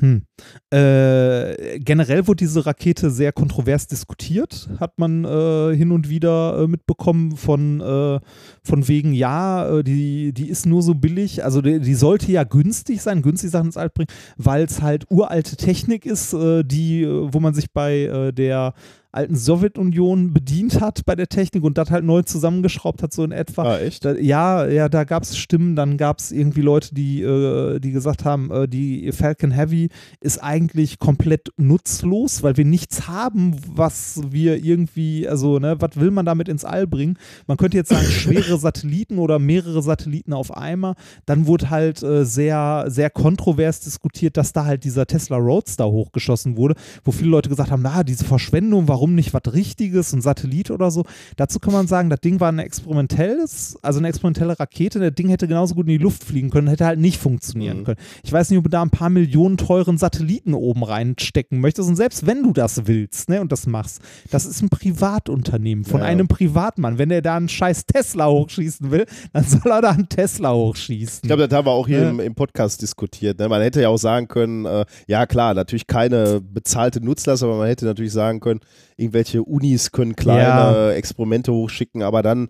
Hm. 0.00 0.22
Äh, 0.70 1.78
generell 1.78 2.26
wurde 2.26 2.44
diese 2.44 2.66
Rakete 2.66 3.10
sehr 3.10 3.32
kontrovers 3.32 3.86
diskutiert, 3.86 4.68
hat 4.80 4.98
man 4.98 5.24
äh, 5.24 5.76
hin 5.76 5.92
und 5.92 6.08
wieder 6.08 6.58
äh, 6.58 6.66
mitbekommen 6.66 7.36
von, 7.36 7.80
äh, 7.80 8.20
von 8.64 8.88
wegen, 8.88 9.12
ja, 9.12 9.68
äh, 9.68 9.84
die, 9.84 10.32
die 10.32 10.48
ist 10.48 10.66
nur 10.66 10.82
so 10.82 10.94
billig, 10.94 11.44
also 11.44 11.60
die, 11.60 11.80
die 11.80 11.94
sollte 11.94 12.32
ja 12.32 12.44
günstig 12.44 13.02
sein, 13.02 13.22
günstig 13.22 13.50
Sachen 13.50 13.66
ins 13.66 13.76
Alt 13.76 13.94
bringen, 13.94 14.10
weil 14.36 14.64
es 14.64 14.82
halt 14.82 15.04
uralte 15.10 15.56
Technik 15.56 16.06
ist, 16.06 16.32
äh, 16.32 16.64
die, 16.64 17.02
äh, 17.02 17.28
wo 17.32 17.40
man 17.40 17.54
sich 17.54 17.70
bei 17.72 18.32
der 18.34 18.74
alten 19.14 19.36
Sowjetunion 19.36 20.32
bedient 20.32 20.80
hat 20.80 21.06
bei 21.06 21.14
der 21.14 21.28
Technik 21.28 21.62
und 21.62 21.78
das 21.78 21.90
halt 21.90 22.04
neu 22.04 22.22
zusammengeschraubt 22.22 23.02
hat, 23.02 23.12
so 23.12 23.22
in 23.24 23.32
etwa. 23.32 23.62
Ah, 23.62 23.78
echt? 23.78 24.04
Da, 24.04 24.14
ja, 24.14 24.66
ja, 24.66 24.88
da 24.88 25.04
gab 25.04 25.22
es 25.22 25.38
Stimmen, 25.38 25.76
dann 25.76 25.96
gab 25.96 26.18
es 26.18 26.32
irgendwie 26.32 26.62
Leute, 26.62 26.94
die, 26.94 27.22
äh, 27.22 27.78
die 27.78 27.92
gesagt 27.92 28.24
haben, 28.24 28.50
äh, 28.50 28.68
die 28.68 29.12
Falcon 29.12 29.52
Heavy 29.52 29.88
ist 30.20 30.42
eigentlich 30.42 30.98
komplett 30.98 31.52
nutzlos, 31.56 32.42
weil 32.42 32.56
wir 32.56 32.64
nichts 32.64 33.06
haben, 33.06 33.56
was 33.66 34.20
wir 34.30 34.62
irgendwie, 34.62 35.28
also, 35.28 35.58
ne, 35.60 35.76
was 35.78 35.96
will 35.96 36.10
man 36.10 36.26
damit 36.26 36.48
ins 36.48 36.64
All 36.64 36.86
bringen? 36.86 37.16
Man 37.46 37.56
könnte 37.56 37.76
jetzt 37.76 37.90
sagen, 37.90 38.06
schwere 38.10 38.53
Satelliten 38.58 39.18
oder 39.18 39.38
mehrere 39.38 39.82
Satelliten 39.82 40.32
auf 40.32 40.56
einmal. 40.56 40.94
Dann 41.26 41.46
wurde 41.46 41.70
halt 41.70 42.02
äh, 42.02 42.24
sehr, 42.24 42.84
sehr 42.88 43.10
kontrovers 43.10 43.80
diskutiert, 43.80 44.36
dass 44.36 44.52
da 44.52 44.64
halt 44.64 44.84
dieser 44.84 45.06
Tesla 45.06 45.36
Roadster 45.36 45.86
hochgeschossen 45.90 46.56
wurde, 46.56 46.74
wo 47.04 47.12
viele 47.12 47.30
Leute 47.30 47.48
gesagt 47.48 47.70
haben, 47.70 47.82
na, 47.82 48.02
diese 48.04 48.24
Verschwendung, 48.24 48.88
warum 48.88 49.14
nicht 49.14 49.32
was 49.34 49.42
Richtiges, 49.52 50.12
ein 50.12 50.20
Satellit 50.20 50.70
oder 50.70 50.90
so. 50.90 51.04
Dazu 51.36 51.58
kann 51.58 51.72
man 51.72 51.86
sagen, 51.86 52.10
das 52.10 52.20
Ding 52.20 52.40
war 52.40 52.50
ein 52.50 52.58
experimentelles, 52.58 53.76
also 53.82 53.98
eine 53.98 54.08
experimentelle 54.08 54.58
Rakete. 54.58 54.98
Das 55.00 55.14
Ding 55.14 55.28
hätte 55.28 55.48
genauso 55.48 55.74
gut 55.74 55.86
in 55.86 55.92
die 55.92 55.98
Luft 55.98 56.24
fliegen 56.24 56.50
können, 56.50 56.68
hätte 56.68 56.86
halt 56.86 56.98
nicht 56.98 57.18
funktionieren 57.20 57.78
Mhm. 57.80 57.84
können. 57.84 57.98
Ich 58.22 58.32
weiß 58.32 58.50
nicht, 58.50 58.58
ob 58.58 58.64
du 58.64 58.70
da 58.70 58.82
ein 58.82 58.90
paar 58.90 59.10
Millionen 59.10 59.56
teuren 59.56 59.98
Satelliten 59.98 60.54
oben 60.54 60.82
reinstecken 60.84 61.60
möchtest. 61.60 61.88
Und 61.88 61.96
selbst 61.96 62.26
wenn 62.26 62.42
du 62.42 62.52
das 62.52 62.86
willst 62.86 63.28
ne, 63.28 63.40
und 63.40 63.52
das 63.52 63.66
machst, 63.66 64.00
das 64.30 64.46
ist 64.46 64.62
ein 64.62 64.68
Privatunternehmen 64.68 65.84
von 65.84 66.00
Ja. 66.00 66.06
einem 66.06 66.28
Privatmann. 66.28 66.98
Wenn 66.98 67.08
der 67.08 67.22
da 67.22 67.36
einen 67.36 67.48
scheiß 67.48 67.86
Tesla 67.86 68.26
hochschießen 68.44 68.90
will, 68.90 69.06
dann 69.32 69.44
soll 69.48 69.70
er 69.72 69.82
da 69.82 69.90
einen 69.90 70.08
Tesla 70.08 70.52
hochschießen. 70.52 71.20
Ich 71.22 71.28
glaube, 71.28 71.46
das 71.48 71.56
haben 71.56 71.66
wir 71.66 71.72
auch 71.72 71.86
hier 71.86 72.02
Ja. 72.02 72.10
im, 72.10 72.20
im 72.20 72.34
Podcast 72.34 72.80
diskutiert. 72.82 73.38
Ne? 73.38 73.48
Man 73.48 73.62
hätte 73.62 73.80
ja 73.82 73.88
auch 73.88 73.96
sagen 73.98 74.28
können, 74.28 74.64
äh, 74.66 74.84
ja 75.06 75.26
klar, 75.26 75.54
natürlich 75.54 75.86
keine 75.86 76.40
bezahlte 76.40 77.04
Nutzlast, 77.04 77.42
aber 77.42 77.56
man 77.56 77.66
hätte 77.68 77.84
natürlich 77.86 78.12
sagen 78.12 78.40
können, 78.40 78.60
irgendwelche 78.96 79.42
Unis 79.42 79.90
können 79.92 80.14
kleine 80.16 80.40
Ja. 80.42 80.90
Experimente 80.92 81.52
hochschicken, 81.52 82.02
aber 82.02 82.22
dann, 82.22 82.48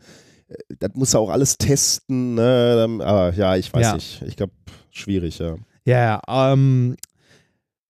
äh, 0.49 0.55
das 0.79 0.91
muss 0.95 1.15
er 1.15 1.21
auch 1.21 1.31
alles 1.31 1.57
testen. 1.59 2.35
Ne? 2.35 2.99
Aber 3.01 3.33
ja, 3.35 3.57
ich 3.57 3.73
weiß 3.73 3.83
Ja. 3.87 3.95
nicht. 3.95 4.23
Ich 4.27 4.37
glaube, 4.37 4.53
schwierig, 4.91 5.39
ja. 5.39 5.57
Ja, 5.87 6.21
ja, 6.29 6.53
ähm, 6.53 6.97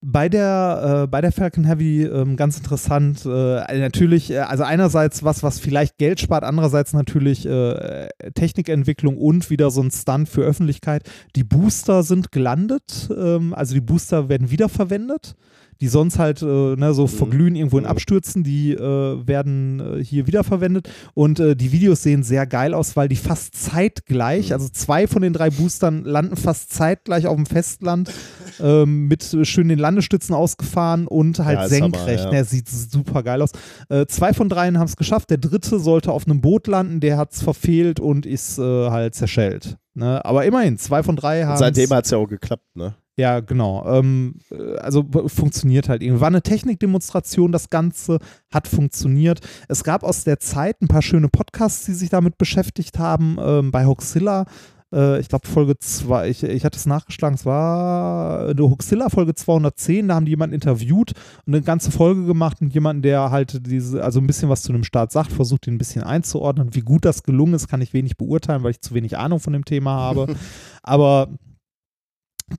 bei 0.07 0.29
der, 0.29 1.03
äh, 1.03 1.07
bei 1.07 1.19
der 1.19 1.31
Falcon 1.31 1.63
Heavy 1.63 2.03
ähm, 2.03 2.35
ganz 2.35 2.57
interessant, 2.57 3.25
äh, 3.25 3.79
natürlich, 3.79 4.29
äh, 4.29 4.37
also 4.37 4.63
einerseits 4.63 5.23
was, 5.23 5.41
was 5.41 5.59
vielleicht 5.59 5.97
Geld 5.97 6.19
spart, 6.19 6.43
andererseits 6.43 6.93
natürlich 6.93 7.47
äh, 7.47 8.09
Technikentwicklung 8.35 9.17
und 9.17 9.49
wieder 9.49 9.71
so 9.71 9.81
ein 9.81 9.89
Stunt 9.89 10.29
für 10.29 10.43
Öffentlichkeit. 10.43 11.09
Die 11.35 11.43
Booster 11.43 12.03
sind 12.03 12.31
gelandet, 12.31 13.09
ähm, 13.17 13.55
also 13.55 13.73
die 13.73 13.81
Booster 13.81 14.29
werden 14.29 14.51
wiederverwendet. 14.51 15.35
Die 15.81 15.87
sonst 15.87 16.19
halt 16.19 16.41
äh, 16.41 16.45
ne, 16.45 16.93
so 16.93 17.07
verglühen 17.07 17.55
irgendwo 17.55 17.77
in 17.77 17.83
Mhm. 17.83 17.89
Abstürzen, 17.89 18.43
die 18.43 18.71
äh, 18.73 18.79
werden 19.27 19.79
äh, 19.99 20.03
hier 20.03 20.27
wiederverwendet. 20.27 20.89
Und 21.13 21.39
äh, 21.39 21.55
die 21.55 21.71
Videos 21.71 22.01
sehen 22.03 22.23
sehr 22.23 22.45
geil 22.47 22.73
aus, 22.73 22.95
weil 22.95 23.07
die 23.09 23.15
fast 23.15 23.55
zeitgleich, 23.55 24.47
Mhm. 24.47 24.53
also 24.53 24.69
zwei 24.69 25.07
von 25.07 25.21
den 25.21 25.33
drei 25.33 25.49
Boostern 25.49 26.03
landen 26.05 26.35
fast 26.37 26.73
zeitgleich 26.73 27.27
auf 27.27 27.35
dem 27.35 27.45
Festland 27.45 28.11
ähm, 28.59 29.07
mit 29.07 29.35
schön 29.43 29.67
den 29.67 29.79
Landestützen 29.79 30.33
ausgefahren 30.33 31.07
und 31.07 31.39
halt 31.39 31.59
Ja, 31.59 31.67
senkrecht. 31.67 32.23
ja. 32.25 32.31
Ne, 32.31 32.43
sieht 32.45 32.69
super 32.69 33.21
geil 33.23 33.41
aus. 33.41 33.51
Äh, 33.89 34.05
zwei 34.05 34.33
von 34.33 34.47
dreien 34.49 34.77
haben 34.79 34.87
es 34.87 34.95
geschafft. 34.95 35.29
Der 35.29 35.37
dritte 35.37 35.79
sollte 35.79 36.11
auf 36.11 36.25
einem 36.25 36.39
Boot 36.41 36.67
landen, 36.67 36.99
der 37.01 37.17
hat 37.17 37.33
es 37.33 37.41
verfehlt 37.43 37.99
und 37.99 38.25
ist 38.25 38.57
äh, 38.57 38.61
halt 38.89 39.13
zerschellt. 39.15 39.77
Ne? 39.93 40.23
Aber 40.25 40.45
immerhin, 40.45 40.77
zwei 40.77 41.03
von 41.03 41.15
drei 41.15 41.43
haben 41.45 41.57
seitdem 41.57 41.89
hat 41.91 42.05
es 42.05 42.11
ja 42.11 42.17
auch 42.17 42.27
geklappt, 42.27 42.63
ne? 42.75 42.95
Ja, 43.17 43.39
genau. 43.39 43.85
Ähm, 43.87 44.35
äh, 44.51 44.77
also 44.77 45.05
funktioniert 45.27 45.87
halt 45.87 46.03
irgendwie. 46.03 46.21
War 46.21 46.27
eine 46.27 46.41
Technikdemonstration, 46.41 47.51
das 47.51 47.69
Ganze 47.69 48.19
hat 48.51 48.67
funktioniert. 48.67 49.39
Es 49.69 49.83
gab 49.83 50.03
aus 50.03 50.23
der 50.23 50.39
Zeit 50.39 50.81
ein 50.81 50.87
paar 50.87 51.01
schöne 51.01 51.29
Podcasts, 51.29 51.85
die 51.85 51.93
sich 51.93 52.09
damit 52.09 52.37
beschäftigt 52.37 52.99
haben. 52.99 53.37
Ähm, 53.39 53.71
bei 53.71 53.85
Hoxilla, 53.85 54.45
äh, 54.93 55.19
ich 55.21 55.29
glaube 55.29 55.47
Folge 55.47 55.79
2, 55.79 56.29
ich, 56.29 56.43
ich 56.43 56.65
hatte 56.65 56.77
es 56.77 56.85
nachgeschlagen, 56.85 57.35
es 57.35 57.45
war 57.45 58.49
eine 58.49 58.69
Hoxilla 58.69 59.09
Folge 59.09 59.33
210, 59.33 60.09
da 60.09 60.15
haben 60.15 60.25
die 60.25 60.31
jemanden 60.31 60.55
interviewt 60.55 61.13
und 61.45 61.53
eine 61.53 61.63
ganze 61.63 61.91
Folge 61.91 62.25
gemacht 62.25 62.57
und 62.59 62.73
jemanden, 62.73 63.01
der 63.01 63.31
halt 63.31 63.65
diese, 63.65 64.03
also 64.03 64.19
ein 64.19 64.27
bisschen 64.27 64.49
was 64.49 64.61
zu 64.61 64.73
einem 64.73 64.83
Staat 64.83 65.13
sagt, 65.13 65.31
versucht 65.31 65.67
ihn 65.67 65.75
ein 65.75 65.79
bisschen 65.79 66.03
einzuordnen. 66.03 66.75
Wie 66.75 66.81
gut 66.81 67.05
das 67.05 67.23
gelungen 67.23 67.53
ist, 67.53 67.69
kann 67.69 67.81
ich 67.81 67.93
wenig 67.93 68.17
beurteilen, 68.17 68.63
weil 68.63 68.71
ich 68.71 68.81
zu 68.81 68.93
wenig 68.93 69.17
Ahnung 69.17 69.39
von 69.39 69.53
dem 69.53 69.63
Thema 69.63 69.91
habe. 69.91 70.35
Aber 70.83 71.29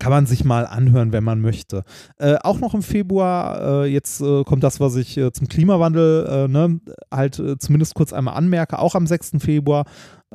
kann 0.00 0.10
man 0.10 0.26
sich 0.26 0.44
mal 0.44 0.66
anhören, 0.66 1.12
wenn 1.12 1.22
man 1.22 1.40
möchte. 1.40 1.84
Äh, 2.18 2.36
auch 2.42 2.58
noch 2.58 2.74
im 2.74 2.82
Februar, 2.82 3.84
äh, 3.84 3.86
jetzt 3.86 4.20
äh, 4.20 4.42
kommt 4.44 4.64
das, 4.64 4.80
was 4.80 4.96
ich 4.96 5.16
äh, 5.16 5.32
zum 5.32 5.48
Klimawandel 5.48 6.26
äh, 6.26 6.48
ne, 6.48 6.80
halt 7.12 7.38
äh, 7.38 7.56
zumindest 7.58 7.94
kurz 7.94 8.12
einmal 8.12 8.34
anmerke, 8.34 8.78
auch 8.78 8.94
am 8.94 9.06
6. 9.06 9.32
Februar. 9.38 9.84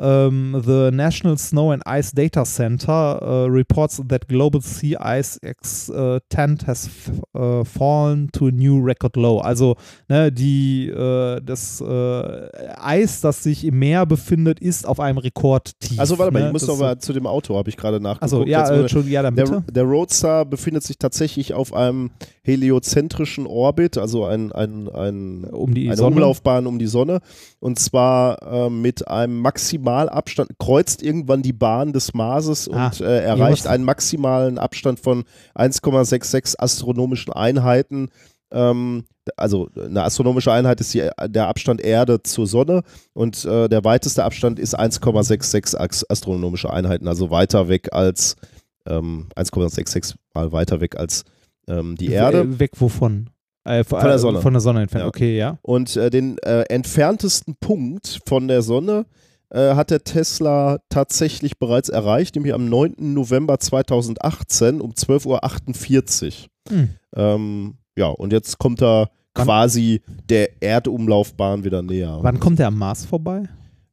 Ähm, 0.02 0.62
the 0.66 0.90
National 0.92 1.38
Snow 1.38 1.72
and 1.72 1.84
Ice 1.88 2.12
Data 2.14 2.44
Center 2.44 3.20
äh, 3.22 3.50
reports 3.50 4.02
that 4.08 4.28
global 4.28 4.62
sea 4.62 4.98
ice 5.00 5.38
extent 5.44 6.68
has 6.68 6.90
äh, 7.34 7.64
fallen 7.64 8.30
to 8.32 8.48
a 8.48 8.52
new 8.52 8.84
record 8.84 9.16
low. 9.16 9.40
Also 9.40 9.76
ne, 10.10 10.32
die, 10.32 10.88
äh, 10.88 11.40
das 11.42 11.82
Eis, 11.82 13.22
das 13.22 13.44
sich 13.44 13.66
im 13.66 13.80
Meer 13.80 14.06
befindet, 14.06 14.60
ist 14.60 14.88
auf 14.88 15.00
einem 15.00 15.18
Rekordtief. 15.20 16.00
Also 16.00 16.18
warte 16.18 16.34
mal, 16.34 16.40
ne? 16.42 16.48
ich 16.48 16.54
muss 16.54 16.62
Das 16.62 16.70
noch 16.70 16.80
mal 16.80 16.98
zu 16.98 17.14
dem 17.14 17.28
Auto, 17.28 17.56
habe 17.58 17.70
ich 17.70 17.78
gerade 17.78 18.00
nachgeguckt. 18.00 18.24
Achso, 18.24 18.46
ja, 18.46 18.74
Jetzt 18.74 18.96
äh, 18.96 19.00
ja, 19.02 19.22
dann 19.22 19.36
bitte. 19.36 19.64
der, 19.68 19.74
der 19.74 19.84
Roadster 19.84 20.46
befindet 20.46 20.84
sich 20.84 20.98
tatsächlich 20.98 21.54
auf 21.54 21.74
einem 21.74 22.12
heliozentrischen 22.44 23.46
Orbit, 23.46 23.98
also 23.98 24.26
ein, 24.26 24.52
ein, 24.52 24.90
ein, 24.90 25.44
um 25.46 25.74
eine 25.88 25.96
Sonne. 25.98 26.16
Umlaufbahn 26.16 26.66
um 26.68 26.80
die 26.80 26.88
Sonne. 26.88 27.20
Und 27.60 27.78
zwar 27.80 28.42
äh, 28.42 28.70
mit 28.70 29.08
einem 29.08 29.40
Maximalabstand, 29.40 30.58
kreuzt 30.58 31.04
irgendwann 31.04 31.42
die 31.44 31.54
Bahn 31.54 31.94
des 31.94 32.14
Marses 32.14 32.68
und 32.68 32.78
Ah, 32.78 32.92
äh, 33.02 33.24
erreicht 33.24 33.68
einen 33.68 33.84
maximalen 33.84 34.58
Abstand 34.58 35.00
von 35.00 35.24
1,66 35.56 36.56
astronomischen 36.58 37.34
Einheiten. 37.34 38.10
Ähm, 38.52 39.06
also 39.38 39.70
eine 39.76 40.04
astronomische 40.04 40.52
Einheit 40.52 40.82
ist 40.82 40.94
die, 40.94 41.08
der 41.28 41.48
Abstand 41.48 41.80
Erde 41.82 42.24
zur 42.24 42.48
Sonne 42.48 42.82
und 43.14 43.46
äh, 43.46 43.70
der 43.70 43.84
weiteste 43.84 44.24
Abstand 44.24 44.58
ist 44.60 44.78
1,66 44.78 45.78
as- 45.78 46.10
astronomische 46.10 46.72
Einheiten, 46.74 47.08
also 47.08 47.30
weiter 47.30 47.68
weg 47.70 47.90
als 47.94 48.36
ähm, 48.88 49.28
1,66 49.36 50.16
mal 50.34 50.52
weiter 50.52 50.82
weg 50.82 50.98
als 50.98 51.24
ähm, 51.80 51.96
die 51.96 52.08
Erde. 52.12 52.50
We- 52.50 52.60
Weg 52.60 52.72
wovon? 52.80 53.30
Äh, 53.64 53.84
von, 53.84 54.00
Von 54.00 54.10
der 54.10 54.20
Sonne. 54.20 54.42
Von 54.42 54.54
der 54.54 54.62
Sonne 54.62 54.82
entfernt. 54.82 55.04
Ja. 55.04 55.08
Okay, 55.08 55.38
ja. 55.38 55.58
Und 55.62 55.96
äh, 55.96 56.10
den 56.10 56.38
äh, 56.40 56.62
entferntesten 56.70 57.56
Punkt 57.60 58.20
von 58.26 58.48
der 58.48 58.62
Sonne 58.64 59.06
äh, 59.50 59.76
hat 59.76 59.92
der 59.92 60.04
Tesla 60.04 60.80
tatsächlich 60.90 61.60
bereits 61.60 61.90
erreicht, 61.90 62.36
nämlich 62.36 62.54
am 62.56 62.68
9. 62.70 62.96
November 62.98 63.60
2018 63.60 64.82
um 64.82 64.92
12.48 64.92 66.26
Uhr. 66.28 66.76
Hm. 66.76 66.90
Ähm, 67.16 67.74
ja, 67.98 68.08
und 68.08 68.34
jetzt 68.34 68.58
kommt 68.58 68.82
er 68.82 69.10
Wann- 69.36 69.46
quasi 69.46 70.02
der 70.30 70.62
Erdumlaufbahn 70.62 71.64
wieder 71.64 71.82
näher. 71.82 72.18
Wann 72.22 72.40
kommt 72.40 72.60
der 72.60 72.68
am 72.68 72.78
Mars 72.78 73.06
vorbei? 73.06 73.44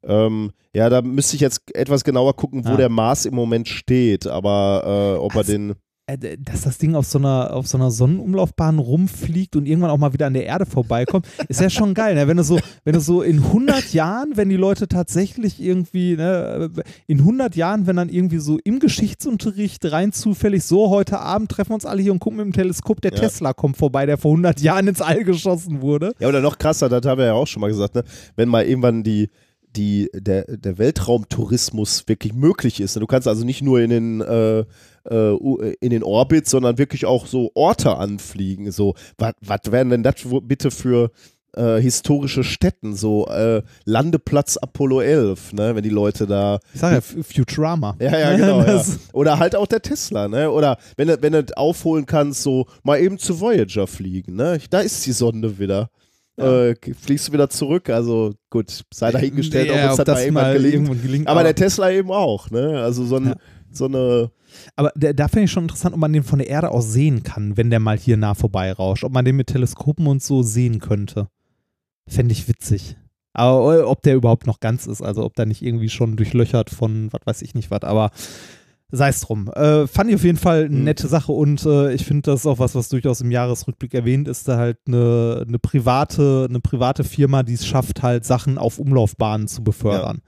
Ähm, 0.04 0.50
ja, 0.74 0.88
da 0.88 1.02
müsste 1.02 1.34
ich 1.36 1.40
jetzt 1.42 1.74
etwas 1.74 2.04
genauer 2.04 2.34
gucken, 2.36 2.64
wo 2.64 2.70
Ah. 2.70 2.76
der 2.76 2.88
Mars 2.88 3.24
im 3.26 3.34
Moment 3.34 3.68
steht, 3.68 4.26
aber 4.26 5.14
äh, 5.16 5.18
ob 5.18 5.32
er 5.34 5.38
Also- 5.38 5.52
den. 5.52 5.74
Äh, 6.08 6.38
dass 6.38 6.62
das 6.62 6.78
Ding 6.78 6.94
auf 6.94 7.06
so 7.06 7.18
einer 7.18 7.52
auf 7.52 7.66
so 7.66 7.76
einer 7.76 7.90
Sonnenumlaufbahn 7.90 8.78
rumfliegt 8.78 9.56
und 9.56 9.66
irgendwann 9.66 9.90
auch 9.90 9.98
mal 9.98 10.14
wieder 10.14 10.26
an 10.26 10.32
der 10.32 10.46
Erde 10.46 10.64
vorbeikommt, 10.64 11.26
ist 11.48 11.60
ja 11.60 11.68
schon 11.68 11.92
geil. 11.92 12.14
Ne? 12.14 12.26
Wenn 12.26 12.38
du 12.38 12.42
so, 12.42 12.58
wenn 12.84 12.94
du 12.94 13.00
so 13.00 13.20
in 13.20 13.42
100 13.42 13.92
Jahren, 13.92 14.32
wenn 14.36 14.48
die 14.48 14.56
Leute 14.56 14.88
tatsächlich 14.88 15.60
irgendwie, 15.60 16.16
ne, 16.16 16.70
in 17.06 17.18
100 17.18 17.56
Jahren, 17.56 17.86
wenn 17.86 17.96
dann 17.96 18.08
irgendwie 18.08 18.38
so 18.38 18.58
im 18.64 18.78
Geschichtsunterricht 18.80 19.84
rein 19.92 20.12
zufällig 20.12 20.64
so 20.64 20.88
heute 20.88 21.20
Abend 21.20 21.50
treffen 21.50 21.70
wir 21.70 21.74
uns 21.74 21.84
alle 21.84 22.00
hier 22.00 22.12
und 22.12 22.20
gucken 22.20 22.38
mit 22.38 22.46
dem 22.46 22.52
Teleskop, 22.54 23.02
der 23.02 23.12
Ja. 23.12 23.18
Tesla 23.20 23.52
kommt 23.52 23.76
vorbei, 23.76 24.06
der 24.06 24.16
vor 24.16 24.30
100 24.30 24.60
Jahren 24.60 24.88
ins 24.88 25.02
All 25.02 25.24
geschossen 25.24 25.82
wurde. 25.82 26.14
Ja, 26.20 26.28
oder 26.28 26.40
noch 26.40 26.56
krasser, 26.56 26.88
das 26.88 27.04
haben 27.04 27.18
wir 27.18 27.26
ja 27.26 27.32
auch 27.34 27.46
schon 27.46 27.60
mal 27.60 27.68
gesagt, 27.68 27.94
ne? 27.94 28.04
wenn 28.34 28.48
mal 28.48 28.64
irgendwann 28.64 29.02
die, 29.02 29.28
die, 29.78 30.10
der, 30.12 30.44
der 30.56 30.76
Weltraumtourismus 30.78 32.04
wirklich 32.08 32.34
möglich 32.34 32.80
ist. 32.80 32.96
Du 32.96 33.06
kannst 33.06 33.28
also 33.28 33.44
nicht 33.44 33.62
nur 33.62 33.80
in 33.80 33.90
den, 33.90 34.20
äh, 34.20 34.60
äh, 35.08 35.30
U- 35.32 35.58
in 35.80 35.90
den 35.90 36.02
Orbit, 36.02 36.48
sondern 36.48 36.78
wirklich 36.78 37.06
auch 37.06 37.26
so 37.26 37.50
Orte 37.54 37.96
anfliegen. 37.96 38.70
So, 38.72 38.94
was 39.16 39.60
wären 39.70 39.90
denn 39.90 40.02
das 40.02 40.16
bitte 40.42 40.70
für 40.70 41.10
äh, 41.56 41.80
historische 41.80 42.44
Stätten? 42.44 42.94
So 42.94 43.26
äh, 43.28 43.62
Landeplatz 43.84 44.56
Apollo 44.56 45.00
11, 45.00 45.52
ne? 45.54 45.74
wenn 45.76 45.82
die 45.82 45.88
Leute 45.90 46.26
da 46.26 46.58
Ich 46.74 46.80
sag 46.80 46.92
ja, 46.92 47.00
Futurama. 47.00 47.96
Ja, 48.00 48.18
ja, 48.18 48.36
genau. 48.36 48.62
ja. 48.62 48.84
Oder 49.12 49.38
halt 49.38 49.56
auch 49.56 49.66
der 49.66 49.80
Tesla, 49.82 50.28
ne? 50.28 50.50
Oder 50.50 50.76
wenn 50.96 51.08
du, 51.08 51.22
wenn 51.22 51.32
du 51.32 51.44
aufholen 51.56 52.04
kannst, 52.06 52.42
so 52.42 52.66
mal 52.82 53.00
eben 53.00 53.18
zu 53.18 53.40
Voyager 53.40 53.86
fliegen, 53.86 54.34
ne? 54.36 54.58
Da 54.70 54.80
ist 54.80 55.06
die 55.06 55.12
Sonne 55.12 55.58
wieder. 55.58 55.88
Äh, 56.38 56.74
fliegst 56.94 57.28
du 57.28 57.32
wieder 57.32 57.50
zurück, 57.50 57.90
also 57.90 58.32
gut, 58.50 58.84
sei 58.92 59.10
dahingestellt, 59.10 59.68
Ja, 59.68 59.92
ob 59.92 59.98
uns 59.98 60.04
das, 60.04 60.30
mal 60.30 60.54
irgendwann 60.54 60.54
gelingt. 60.54 61.02
gelingt. 61.02 61.26
Aber 61.28 61.42
der 61.42 61.54
Tesla 61.54 61.90
eben 61.90 62.10
auch, 62.10 62.50
ne? 62.50 62.80
Also 62.80 63.04
so, 63.04 63.16
ein, 63.16 63.26
Ja. 63.26 63.34
so 63.72 63.86
eine, 63.86 64.30
Aber 64.76 64.92
der, 64.94 65.14
da 65.14 65.28
finde 65.28 65.44
ich 65.44 65.50
schon 65.50 65.64
interessant, 65.64 65.94
ob 65.94 66.00
man 66.00 66.12
den 66.12 66.22
von 66.22 66.38
der 66.38 66.48
Erde 66.48 66.70
aus 66.70 66.92
sehen 66.92 67.22
kann, 67.22 67.56
wenn 67.56 67.70
der 67.70 67.80
mal 67.80 67.98
hier 67.98 68.16
nah 68.16 68.34
vorbeirauscht. 68.34 69.04
Ob 69.04 69.12
man 69.12 69.24
den 69.24 69.36
mit 69.36 69.48
Teleskopen 69.48 70.06
und 70.06 70.22
so 70.22 70.42
sehen 70.42 70.78
könnte. 70.78 71.28
Fände 72.08 72.32
ich 72.32 72.48
witzig. 72.48 72.96
Aber 73.34 73.88
ob 73.88 74.02
der 74.02 74.16
überhaupt 74.16 74.46
noch 74.46 74.58
ganz 74.60 74.86
ist, 74.86 75.02
also 75.02 75.24
ob 75.24 75.34
der 75.34 75.46
nicht 75.46 75.62
irgendwie 75.62 75.90
schon 75.90 76.16
durchlöchert 76.16 76.70
von 76.70 77.12
was 77.12 77.20
weiß 77.24 77.42
ich 77.42 77.54
nicht 77.54 77.70
was, 77.70 77.82
aber 77.82 78.10
sei 78.90 79.08
es 79.10 79.20
drum. 79.20 79.48
Äh, 79.48 79.86
fand 79.86 80.08
ich 80.10 80.16
auf 80.16 80.24
jeden 80.24 80.38
Fall 80.38 80.64
eine 80.64 80.76
Mhm. 80.76 80.84
nette 80.84 81.08
Sache 81.08 81.32
und 81.32 81.64
äh, 81.66 81.92
ich 81.92 82.04
finde, 82.06 82.30
das 82.30 82.40
ist 82.40 82.46
auch 82.46 82.58
was, 82.58 82.74
was 82.74 82.88
durchaus 82.88 83.20
im 83.20 83.30
Jahresrückblick 83.30 83.92
erwähnt 83.94 84.28
ist, 84.28 84.48
da 84.48 84.56
halt 84.56 84.78
eine, 84.86 85.44
eine 85.46 85.58
private, 85.58 86.46
eine 86.48 86.60
private 86.60 87.04
Firma, 87.04 87.42
die 87.42 87.54
es 87.54 87.66
schafft, 87.66 88.02
halt 88.02 88.24
Sachen 88.24 88.56
auf 88.58 88.78
Umlaufbahnen 88.78 89.46
zu 89.48 89.62
befördern. 89.62 90.22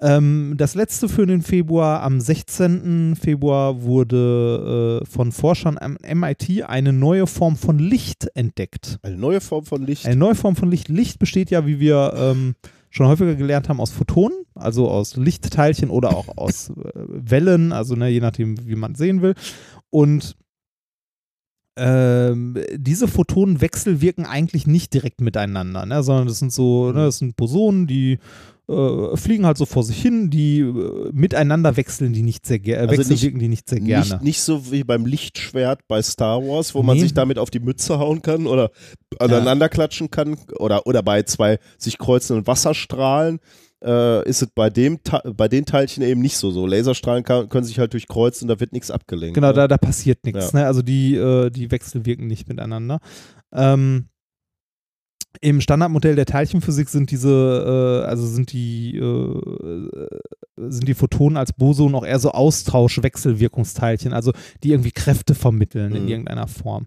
Ähm, 0.00 0.54
das 0.56 0.76
letzte 0.76 1.08
für 1.08 1.26
den 1.26 1.42
Februar, 1.42 2.02
am 2.02 2.20
16. 2.20 3.16
Februar 3.20 3.82
wurde 3.82 5.00
äh, 5.02 5.06
von 5.10 5.32
Forschern 5.32 5.76
am 5.76 5.98
MIT 6.14 6.62
eine 6.68 6.92
neue 6.92 7.26
Form 7.26 7.56
von 7.56 7.80
Licht 7.80 8.28
entdeckt. 8.34 9.00
eine 9.02 9.16
neue 9.16 9.40
Form 9.40 9.64
von 9.64 9.84
Licht. 9.84 10.06
Eine 10.06 10.14
neue 10.14 10.36
Form 10.36 10.54
von 10.54 10.70
Licht. 10.70 10.88
Licht 10.88 11.18
besteht 11.18 11.50
ja, 11.50 11.66
wie 11.66 11.80
wir 11.80 12.12
ähm, 12.16 12.54
schon 12.90 13.06
häufiger 13.06 13.34
gelernt 13.34 13.68
haben, 13.68 13.80
aus 13.80 13.90
Photonen, 13.90 14.44
also 14.54 14.88
aus 14.88 15.16
Lichtteilchen 15.16 15.90
oder 15.90 16.16
auch 16.16 16.36
aus 16.36 16.70
äh, 16.70 16.74
Wellen, 16.94 17.72
also 17.72 17.94
ne, 17.94 18.08
je 18.08 18.20
nachdem, 18.20 18.66
wie 18.66 18.76
man 18.76 18.94
sehen 18.94 19.22
will. 19.22 19.34
Und 19.90 20.36
ähm, 21.76 22.56
diese 22.74 23.06
Photonen 23.06 23.60
wechselwirken 23.60 24.26
eigentlich 24.26 24.66
nicht 24.66 24.92
direkt 24.94 25.20
miteinander, 25.20 25.86
ne, 25.86 26.02
sondern 26.02 26.26
das 26.26 26.38
sind 26.38 26.52
so, 26.52 26.92
ne, 26.92 27.04
das 27.04 27.18
sind 27.18 27.36
Bosonen, 27.36 27.86
die 27.86 28.18
äh, 28.68 29.16
fliegen 29.16 29.46
halt 29.46 29.56
so 29.56 29.64
vor 29.66 29.82
sich 29.82 30.00
hin, 30.00 30.30
die 30.30 30.60
äh, 30.60 31.10
miteinander 31.12 31.76
wechseln 31.76 32.12
die 32.12 32.22
nicht 32.22 32.46
sehr 32.46 32.58
gerne, 32.58 32.88
Also 32.88 33.00
nicht- 33.00 33.10
wechselwirken 33.10 33.40
die 33.40 33.48
nicht 33.48 33.68
sehr 33.68 33.80
gerne. 33.80 34.04
Nicht, 34.04 34.22
nicht 34.22 34.40
so 34.42 34.70
wie 34.70 34.84
beim 34.84 35.06
Lichtschwert 35.06 35.80
bei 35.88 36.02
Star 36.02 36.42
Wars, 36.42 36.74
wo 36.74 36.82
man 36.82 36.96
Nee. 36.96 37.02
sich 37.04 37.14
damit 37.14 37.38
auf 37.38 37.50
die 37.50 37.60
Mütze 37.60 37.98
hauen 37.98 38.20
kann 38.22 38.46
oder 38.46 38.70
aneinander 39.18 39.68
klatschen 39.68 40.10
kann 40.10 40.36
oder, 40.58 40.86
oder 40.86 41.02
bei 41.02 41.22
zwei 41.22 41.58
sich 41.78 41.98
kreuzenden 41.98 42.46
Wasserstrahlen. 42.46 43.38
Äh, 43.82 44.28
ist 44.28 44.42
es 44.42 44.48
bei, 44.56 44.70
dem, 44.70 44.98
bei 45.36 45.46
den 45.46 45.64
Teilchen 45.64 46.02
eben 46.02 46.20
nicht 46.20 46.36
so. 46.36 46.50
So 46.50 46.66
Laserstrahlen 46.66 47.22
kann, 47.22 47.48
können 47.48 47.64
sich 47.64 47.78
halt 47.78 47.92
durchkreuzen, 47.92 48.48
da 48.48 48.58
wird 48.58 48.72
nichts 48.72 48.90
abgelenkt. 48.90 49.34
Genau, 49.36 49.46
ne? 49.48 49.54
da, 49.54 49.68
da 49.68 49.78
passiert 49.78 50.24
nichts. 50.24 50.50
Ja. 50.52 50.58
Ne? 50.60 50.66
Also 50.66 50.82
die, 50.82 51.14
äh, 51.14 51.48
die 51.50 51.70
wechselwirken 51.70 52.26
nicht 52.26 52.48
miteinander. 52.48 52.98
Ähm, 53.52 54.08
Im 55.40 55.60
Standardmodell 55.60 56.16
der 56.16 56.26
Teilchenphysik 56.26 56.88
sind 56.88 57.10
diese, 57.10 58.02
äh, 58.04 58.08
also 58.08 58.26
sind 58.26 58.52
die, 58.52 58.96
äh, 58.96 60.08
sind 60.56 60.88
die 60.88 60.94
Photonen 60.94 61.36
als 61.36 61.52
Boson 61.52 61.94
auch 61.94 62.04
eher 62.04 62.18
so 62.18 62.32
Austausch-Wechselwirkungsteilchen, 62.32 64.12
also 64.12 64.32
die 64.64 64.70
irgendwie 64.72 64.90
Kräfte 64.90 65.34
vermitteln 65.34 65.94
in 65.94 66.04
Mhm. 66.04 66.08
irgendeiner 66.08 66.48
Form. 66.48 66.86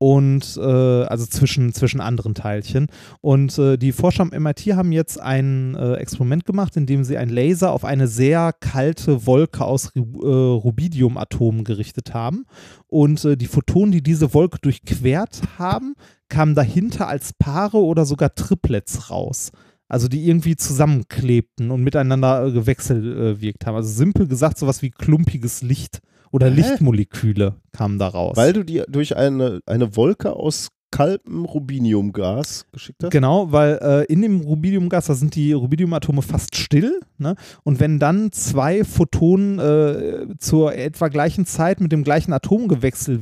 Und 0.00 0.56
äh, 0.56 0.62
also 0.62 1.26
zwischen, 1.26 1.72
zwischen 1.72 2.00
anderen 2.00 2.34
Teilchen. 2.34 2.86
Und 3.20 3.58
äh, 3.58 3.76
die 3.76 3.90
Forscher 3.90 4.22
am 4.22 4.30
MIT 4.30 4.60
haben 4.76 4.92
jetzt 4.92 5.20
ein 5.20 5.74
äh, 5.74 5.94
Experiment 5.94 6.44
gemacht, 6.44 6.76
in 6.76 6.86
dem 6.86 7.02
sie 7.02 7.16
einen 7.18 7.32
Laser 7.32 7.72
auf 7.72 7.84
eine 7.84 8.06
sehr 8.06 8.52
kalte 8.60 9.26
Wolke 9.26 9.64
aus 9.64 9.90
äh, 9.96 10.00
Rubidiumatomen 10.00 11.64
gerichtet 11.64 12.14
haben. 12.14 12.44
Und 12.86 13.24
äh, 13.24 13.36
die 13.36 13.48
Photonen, 13.48 13.90
die 13.90 14.02
diese 14.02 14.34
Wolke 14.34 14.58
durchquert 14.62 15.42
haben, 15.58 15.96
kamen 16.28 16.54
dahinter 16.54 17.08
als 17.08 17.32
Paare 17.32 17.78
oder 17.78 18.04
sogar 18.04 18.34
Triplets 18.34 19.10
raus. 19.10 19.50
Also 19.88 20.08
die 20.08 20.28
irgendwie 20.28 20.56
zusammenklebten 20.56 21.70
und 21.70 21.82
miteinander 21.82 22.46
äh, 22.46 22.52
gewechselwirkt 22.52 23.64
haben. 23.66 23.76
Also 23.76 23.88
simpel 23.88 24.28
gesagt, 24.28 24.58
sowas 24.58 24.82
wie 24.82 24.90
klumpiges 24.90 25.62
Licht 25.62 26.00
oder 26.30 26.48
Hä? 26.48 26.54
Lichtmoleküle 26.56 27.54
kamen 27.72 27.98
da 27.98 28.08
raus. 28.08 28.36
Weil 28.36 28.52
du 28.52 28.64
die 28.64 28.82
durch 28.86 29.16
eine, 29.16 29.60
eine 29.64 29.96
Wolke 29.96 30.34
aus 30.34 30.68
kaltem 30.90 31.44
Rubiniumgas 31.44 32.66
geschickt 32.72 33.02
hast? 33.02 33.10
Genau, 33.10 33.52
weil 33.52 33.78
äh, 33.82 34.12
in 34.12 34.22
dem 34.22 34.40
Rubidiumgas, 34.40 35.06
da 35.06 35.14
sind 35.14 35.34
die 35.34 35.52
Rubidiumatome 35.52 36.22
fast 36.22 36.56
still. 36.56 37.00
Ne? 37.18 37.34
Und 37.64 37.80
wenn 37.80 37.98
dann 37.98 38.32
zwei 38.32 38.84
Photonen 38.84 39.58
äh, 39.58 40.38
zur 40.38 40.74
etwa 40.74 41.08
gleichen 41.08 41.46
Zeit 41.46 41.80
mit 41.80 41.92
dem 41.92 42.04
gleichen 42.04 42.32
Atom 42.32 42.68
gewechselt 42.68 43.20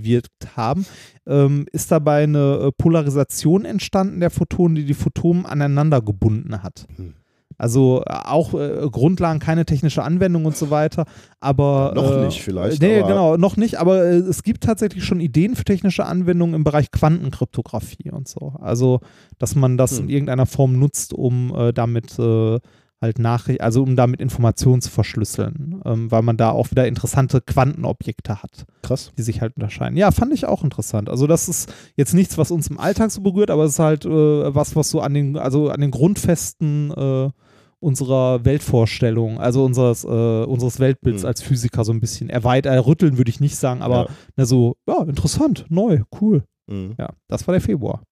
haben, 0.57 0.87
ähm, 1.27 1.67
ist 1.73 1.91
dabei 1.91 2.25
eine 2.25 2.67
äh, 2.67 2.73
Polarisation 2.73 3.65
entstanden 3.65 4.21
der 4.21 4.31
Photonen, 4.31 4.77
die 4.77 4.85
die 4.85 4.95
Photonen 4.95 5.47
aneinander 5.47 6.01
gebunden 6.01 6.63
hat. 6.63 6.87
Hm. 6.97 7.15
Also 7.59 8.03
äh, 8.07 8.13
auch 8.13 8.55
äh, 8.55 8.89
Grundlagen, 8.91 9.39
keine 9.39 9.65
technische 9.65 10.03
Anwendung 10.03 10.45
und 10.45 10.57
so 10.57 10.71
weiter, 10.71 11.07
aber 11.41 11.93
noch 11.95 12.11
äh, 12.11 12.27
nicht 12.27 12.43
vielleicht, 12.43 12.83
Nee, 12.83 13.01
genau, 13.03 13.37
noch 13.37 13.57
nicht, 13.57 13.77
aber 13.79 14.05
äh, 14.05 14.17
es 14.17 14.43
gibt 14.43 14.65
tatsächlich 14.65 15.05
schon 15.05 15.21
Ideen 15.21 15.57
für 15.57 15.65
technische 15.65 16.05
Anwendungen 16.05 16.55
im 16.55 16.65
Bereich 16.65 16.91
Quantenkryptographie 16.91 18.11
und 18.11 18.29
so. 18.29 18.55
Also, 18.61 19.01
dass 19.39 19.55
man 19.55 19.77
das 19.79 19.93
Hm. 19.99 20.05
in 20.05 20.09
irgendeiner 20.11 20.47
Form 20.47 20.79
nutzt, 20.79 21.15
um 21.15 21.55
äh, 21.55 21.73
damit 21.73 22.19
äh, 22.19 22.59
halt 23.01 23.19
Nachricht, 23.19 23.61
also 23.61 23.83
um 23.83 23.95
damit 23.95 24.21
Informationen 24.21 24.81
zu 24.81 24.91
verschlüsseln, 24.91 25.83
ähm, 25.85 26.11
weil 26.11 26.23
man 26.23 26.39
da 26.39 26.51
auch 26.51 26.71
wieder 26.71 26.89
interessante 26.89 27.43
Quantenobjekte 27.43 28.43
hat 28.43 28.65
Krass. 28.83 29.13
die 29.19 29.23
sich 29.23 29.43
halt 29.43 29.55
unterscheiden. 29.57 29.99
Ja, 29.99 30.11
fand 30.11 30.33
ich 30.33 30.47
auch 30.47 30.65
interessant. 30.65 31.11
Also 31.11 31.27
das 31.27 31.47
ist 31.49 31.73
jetzt 31.97 32.15
nichts, 32.15 32.39
was 32.39 32.51
uns 32.51 32.69
im 32.69 32.81
Alltag 32.81 33.11
so 33.11 33.21
berührt, 33.21 33.51
aber 33.51 33.65
es 33.65 33.73
ist 33.73 33.79
halt 33.81 34.07
was, 34.07 34.77
was 34.77 34.89
so 34.89 35.01
an 35.03 35.13
den, 35.13 35.37
also 35.37 35.69
an 35.69 35.83
den 35.83 35.91
Grundfesten 35.91 36.91
unserer 37.87 38.45
Weltvorstellung, 38.45 39.39
also 39.39 39.65
unseres, 39.65 40.03
äh, 40.05 40.09
unseres 40.09 40.81
Weltbilds 40.81 41.23
Mhm. 41.23 41.29
als 41.29 41.41
Physiker 41.43 41.85
so 41.85 41.93
ein 41.93 42.01
bisschen 42.01 42.29
erweitert, 42.29 42.75
äh, 42.75 42.79
rütteln 42.79 43.17
würde 43.17 43.31
ich 43.31 43.39
nicht 43.41 43.57
sagen, 43.57 43.81
aber 43.81 44.07
Ja. 44.07 44.09
ne, 44.37 44.47
so, 44.47 44.75
ja, 44.89 45.03
interessant, 45.05 45.65
neu, 45.69 46.01
cool. 46.21 46.43
Mhm. 46.67 46.95
Ja, 46.99 47.11
das 47.29 47.47
war 47.47 47.53
der 47.53 47.61
Februar. 47.61 48.03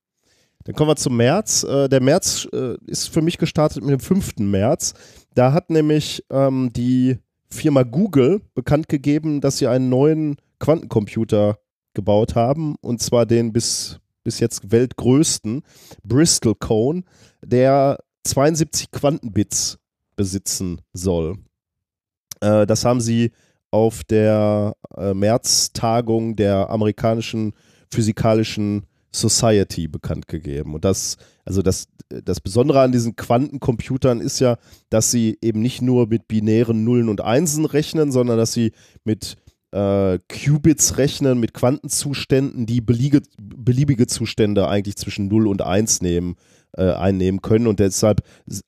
Dann 0.64 0.74
kommen 0.76 0.90
wir 0.90 0.96
zum 0.96 1.16
März. 1.16 1.64
Äh, 1.64 1.88
der 1.88 2.00
März 2.00 2.48
äh, 2.52 2.76
ist 2.86 3.08
für 3.08 3.20
mich 3.20 3.36
gestartet 3.36 3.82
mit 3.82 3.90
dem 3.90 4.00
5. 4.00 4.48
März. 4.50 4.94
Da 5.34 5.52
hat 5.52 5.68
nämlich 5.70 6.24
ähm, 6.30 6.70
die 6.72 7.18
Firma 7.50 7.82
Google 7.82 8.40
bekannt 8.54 8.88
gegeben, 8.88 9.40
dass 9.40 9.58
sie 9.58 9.66
einen 9.66 9.88
neuen 9.88 10.36
Quantencomputer 10.60 11.58
gebaut 11.94 12.34
haben, 12.34 12.76
und 12.80 13.00
zwar 13.02 13.26
den 13.26 13.52
bis, 13.52 13.98
bis 14.22 14.40
jetzt 14.40 14.70
weltgrößten 14.72 15.62
Bristol 16.02 16.54
Cone, 16.54 17.02
der 17.44 17.98
72 18.24 18.90
Quantenbits 18.90 19.78
besitzen 20.16 20.80
soll. 20.92 21.36
Äh, 22.40 22.66
das 22.66 22.84
haben 22.84 23.00
sie 23.00 23.32
auf 23.70 24.04
der 24.04 24.76
äh, 24.96 25.14
Märztagung 25.14 26.36
der 26.36 26.70
amerikanischen 26.70 27.54
physikalischen 27.92 28.86
Society 29.12 29.88
bekannt 29.88 30.28
gegeben. 30.28 30.74
Und 30.74 30.84
das, 30.84 31.16
also 31.44 31.62
das, 31.62 31.86
das 32.08 32.40
Besondere 32.40 32.80
an 32.80 32.92
diesen 32.92 33.16
Quantencomputern 33.16 34.20
ist 34.20 34.40
ja, 34.40 34.58
dass 34.90 35.10
sie 35.10 35.38
eben 35.40 35.60
nicht 35.60 35.82
nur 35.82 36.08
mit 36.08 36.28
binären 36.28 36.84
Nullen 36.84 37.08
und 37.08 37.20
Einsen 37.20 37.64
rechnen, 37.64 38.12
sondern 38.12 38.38
dass 38.38 38.52
sie 38.52 38.72
mit 39.04 39.36
äh, 39.72 40.18
Qubits 40.28 40.98
rechnen 40.98 41.40
mit 41.40 41.52
Quantenzuständen, 41.52 42.64
die 42.66 42.80
beliebige, 42.80 43.26
beliebige 43.38 44.06
Zustände 44.06 44.68
eigentlich 44.68 44.96
zwischen 44.96 45.26
0 45.26 45.48
und 45.48 45.62
1 45.62 46.00
nehmen 46.00 46.36
äh, 46.76 46.92
einnehmen 46.92 47.42
können 47.42 47.66
und 47.66 47.80
deshalb, 47.80 48.22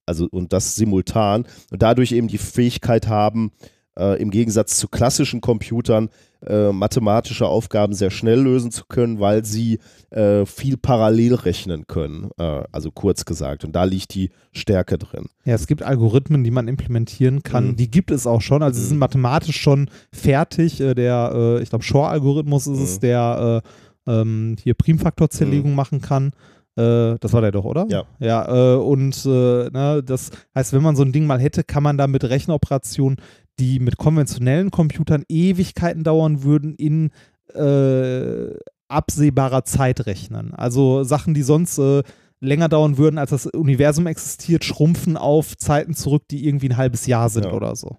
also 0.06 0.28
und 0.30 0.52
das 0.52 0.76
simultan 0.76 1.46
und 1.70 1.82
dadurch 1.82 2.12
eben 2.12 2.28
die 2.28 2.38
Fähigkeit 2.38 3.08
haben, 3.08 3.52
äh, 3.98 4.20
im 4.20 4.30
Gegensatz 4.30 4.76
zu 4.76 4.88
klassischen 4.88 5.40
Computern 5.40 6.10
äh, 6.46 6.70
mathematische 6.70 7.46
Aufgaben 7.46 7.94
sehr 7.94 8.10
schnell 8.10 8.40
lösen 8.40 8.70
zu 8.70 8.84
können, 8.86 9.20
weil 9.20 9.44
sie 9.44 9.78
äh, 10.10 10.44
viel 10.44 10.76
parallel 10.76 11.34
rechnen 11.34 11.86
können, 11.86 12.30
äh, 12.38 12.62
also 12.70 12.90
kurz 12.90 13.24
gesagt. 13.24 13.64
Und 13.64 13.72
da 13.74 13.84
liegt 13.84 14.14
die 14.14 14.30
Stärke 14.52 14.98
drin. 14.98 15.26
Ja, 15.44 15.54
es 15.54 15.66
gibt 15.66 15.82
Algorithmen, 15.82 16.44
die 16.44 16.50
man 16.50 16.68
implementieren 16.68 17.42
kann. 17.42 17.68
Mhm. 17.68 17.76
Die 17.76 17.90
gibt 17.90 18.10
es 18.10 18.26
auch 18.26 18.42
schon. 18.42 18.62
Also 18.62 18.78
sie 18.78 18.86
sind 18.86 18.96
mhm. 18.96 19.00
mathematisch 19.00 19.60
schon 19.60 19.90
fertig. 20.12 20.80
Äh, 20.80 20.94
der, 20.94 21.32
äh, 21.34 21.62
ich 21.62 21.70
glaube, 21.70 21.84
Shor-Algorithmus 21.84 22.66
ist 22.66 22.78
mhm. 22.78 22.84
es, 22.84 23.00
der 23.00 23.62
ähm, 24.06 24.56
hier 24.62 24.74
Primfaktorzerlegung 24.74 25.70
mhm. 25.70 25.76
machen 25.76 26.00
kann. 26.00 26.32
Das 26.76 27.32
war 27.32 27.40
der 27.40 27.52
doch, 27.52 27.64
oder? 27.64 27.86
Ja. 27.88 28.04
Ja, 28.18 28.74
und 28.76 29.24
ne, 29.24 30.02
das 30.04 30.30
heißt, 30.54 30.74
wenn 30.74 30.82
man 30.82 30.94
so 30.94 31.02
ein 31.02 31.12
Ding 31.12 31.26
mal 31.26 31.40
hätte, 31.40 31.64
kann 31.64 31.82
man 31.82 31.96
da 31.96 32.06
mit 32.06 32.22
Rechenoperationen 32.22 33.16
die 33.58 33.80
mit 33.80 33.96
konventionellen 33.96 34.70
Computern 34.70 35.24
Ewigkeiten 35.28 36.04
dauern 36.04 36.42
würden, 36.42 36.74
in 36.74 37.10
äh, 37.54 38.54
absehbarer 38.88 39.64
Zeit 39.64 40.06
rechnen. 40.06 40.54
Also 40.54 41.04
Sachen, 41.04 41.34
die 41.34 41.42
sonst 41.42 41.78
äh, 41.78 42.02
länger 42.40 42.68
dauern 42.68 42.98
würden, 42.98 43.18
als 43.18 43.30
das 43.30 43.46
Universum 43.46 44.06
existiert, 44.06 44.64
schrumpfen 44.64 45.16
auf 45.16 45.56
Zeiten 45.56 45.94
zurück, 45.94 46.24
die 46.30 46.46
irgendwie 46.46 46.68
ein 46.68 46.76
halbes 46.76 47.06
Jahr 47.06 47.30
sind 47.30 47.46
ja. 47.46 47.52
oder 47.52 47.74
so. 47.76 47.96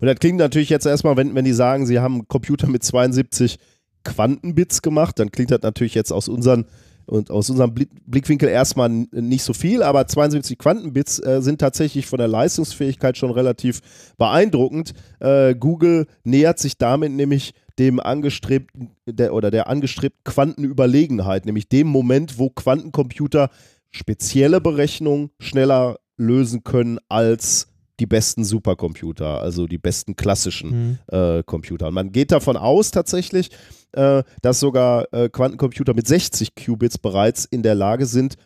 Und 0.00 0.06
das 0.06 0.18
klingt 0.18 0.38
natürlich 0.38 0.70
jetzt 0.70 0.86
erstmal, 0.86 1.16
wenn, 1.18 1.34
wenn 1.34 1.44
die 1.44 1.52
sagen, 1.52 1.86
sie 1.86 2.00
haben 2.00 2.14
einen 2.14 2.28
Computer 2.28 2.66
mit 2.66 2.82
72 2.82 3.58
Quantenbits 4.04 4.80
gemacht, 4.80 5.18
dann 5.18 5.30
klingt 5.30 5.50
das 5.50 5.60
natürlich 5.62 5.94
jetzt 5.94 6.12
aus 6.12 6.28
unseren 6.28 6.64
und 7.06 7.30
aus 7.30 7.50
unserem 7.50 7.74
Blickwinkel 7.74 8.48
erstmal 8.48 8.88
nicht 8.88 9.44
so 9.44 9.52
viel, 9.52 9.82
aber 9.82 10.06
72 10.06 10.58
Quantenbits 10.58 11.18
äh, 11.20 11.40
sind 11.40 11.60
tatsächlich 11.60 12.06
von 12.06 12.18
der 12.18 12.28
Leistungsfähigkeit 12.28 13.16
schon 13.16 13.30
relativ 13.30 13.80
beeindruckend. 14.18 14.92
Äh, 15.20 15.54
Google 15.54 16.06
nähert 16.24 16.58
sich 16.58 16.76
damit 16.78 17.12
nämlich 17.12 17.54
dem 17.78 18.00
angestrebten 18.00 18.90
der, 19.06 19.34
oder 19.34 19.50
der 19.50 19.68
angestrebten 19.68 20.24
Quantenüberlegenheit, 20.24 21.46
nämlich 21.46 21.68
dem 21.68 21.86
Moment, 21.86 22.38
wo 22.38 22.50
Quantencomputer 22.50 23.50
spezielle 23.90 24.60
Berechnungen 24.60 25.30
schneller 25.38 25.98
lösen 26.16 26.64
können 26.64 26.98
als 27.08 27.68
die 28.00 28.06
besten 28.06 28.44
Supercomputer, 28.44 29.40
also 29.40 29.66
die 29.66 29.78
besten 29.78 30.16
klassischen 30.16 30.98
mhm. 31.10 31.16
äh, 31.16 31.42
Computer. 31.42 31.88
Und 31.88 31.94
man 31.94 32.12
geht 32.12 32.32
davon 32.32 32.56
aus 32.56 32.90
tatsächlich, 32.90 33.50
äh, 33.92 34.22
dass 34.42 34.60
sogar 34.60 35.12
äh, 35.12 35.28
Quantencomputer 35.28 35.94
mit 35.94 36.06
60 36.06 36.54
Qubits 36.54 36.98
bereits 36.98 37.44
in 37.44 37.62
der 37.62 37.74
Lage 37.74 38.06
sind, 38.06 38.36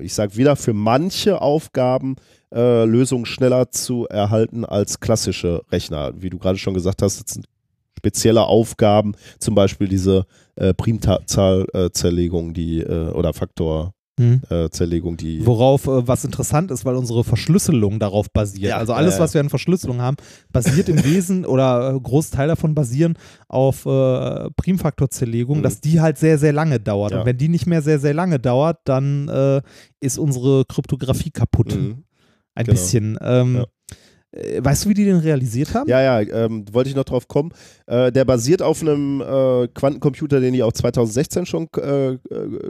ich 0.00 0.14
sage 0.14 0.36
wieder, 0.36 0.56
für 0.56 0.72
manche 0.72 1.40
Aufgaben 1.40 2.16
äh, 2.52 2.84
Lösungen 2.84 3.26
schneller 3.26 3.70
zu 3.70 4.06
erhalten 4.08 4.64
als 4.64 5.00
klassische 5.00 5.62
Rechner. 5.70 6.12
Wie 6.16 6.30
du 6.30 6.38
gerade 6.38 6.58
schon 6.58 6.74
gesagt 6.74 7.02
hast, 7.02 7.22
das 7.22 7.34
sind 7.34 7.46
spezielle 7.96 8.44
Aufgaben, 8.44 9.14
zum 9.38 9.54
Beispiel 9.54 9.86
diese 9.86 10.26
äh, 10.56 10.72
Primzahlzerlegung, 10.74 12.54
die 12.54 12.80
äh, 12.80 13.10
oder 13.10 13.32
Faktor 13.34 13.92
hm. 14.18 14.42
äh, 14.50 14.68
Zerlegung, 14.70 15.16
die. 15.16 15.44
Worauf 15.46 15.86
äh, 15.86 16.06
was 16.06 16.24
interessant 16.24 16.70
ist, 16.70 16.84
weil 16.84 16.96
unsere 16.96 17.24
Verschlüsselung 17.24 17.98
darauf 17.98 18.30
basiert. 18.30 18.70
Ja, 18.70 18.76
also 18.76 18.92
alles, 18.92 19.16
äh, 19.16 19.20
was 19.20 19.34
wir 19.34 19.40
an 19.40 19.48
Verschlüsselung 19.48 20.00
haben, 20.00 20.16
basiert 20.52 20.88
im 20.88 21.02
Wesen 21.04 21.46
oder 21.46 21.94
äh, 21.94 22.00
Großteil 22.00 22.48
davon 22.48 22.74
basieren 22.74 23.14
auf 23.48 23.86
äh, 23.86 24.50
Primfaktorzerlegung, 24.56 25.58
mhm. 25.58 25.62
dass 25.62 25.80
die 25.80 26.00
halt 26.00 26.18
sehr, 26.18 26.38
sehr 26.38 26.52
lange 26.52 26.80
dauert. 26.80 27.12
Ja. 27.12 27.20
Und 27.20 27.26
wenn 27.26 27.38
die 27.38 27.48
nicht 27.48 27.66
mehr 27.66 27.82
sehr, 27.82 27.98
sehr 27.98 28.14
lange 28.14 28.38
dauert, 28.38 28.78
dann 28.84 29.28
äh, 29.28 29.62
ist 30.00 30.18
unsere 30.18 30.64
Kryptographie 30.64 31.30
kaputt. 31.30 31.74
Mhm. 31.74 32.04
Ein 32.54 32.64
genau. 32.64 32.74
bisschen. 32.74 33.18
Ähm, 33.22 33.56
ja. 33.56 33.66
Äh, 34.32 34.62
weißt 34.62 34.84
du, 34.84 34.90
wie 34.90 34.94
die 34.94 35.04
den 35.04 35.18
realisiert 35.18 35.74
haben? 35.74 35.88
Ja, 35.88 36.00
ja, 36.00 36.20
ähm, 36.20 36.64
wollte 36.72 36.90
ich 36.90 36.96
noch 36.96 37.04
drauf 37.04 37.28
kommen. 37.28 37.52
Äh, 37.86 38.12
der 38.12 38.24
basiert 38.24 38.62
auf 38.62 38.80
einem 38.80 39.20
äh, 39.20 39.68
Quantencomputer, 39.68 40.40
den 40.40 40.54
die 40.54 40.62
auch 40.62 40.72
2016 40.72 41.46
schon 41.46 41.68
äh, 41.76 42.12
äh, 42.12 42.18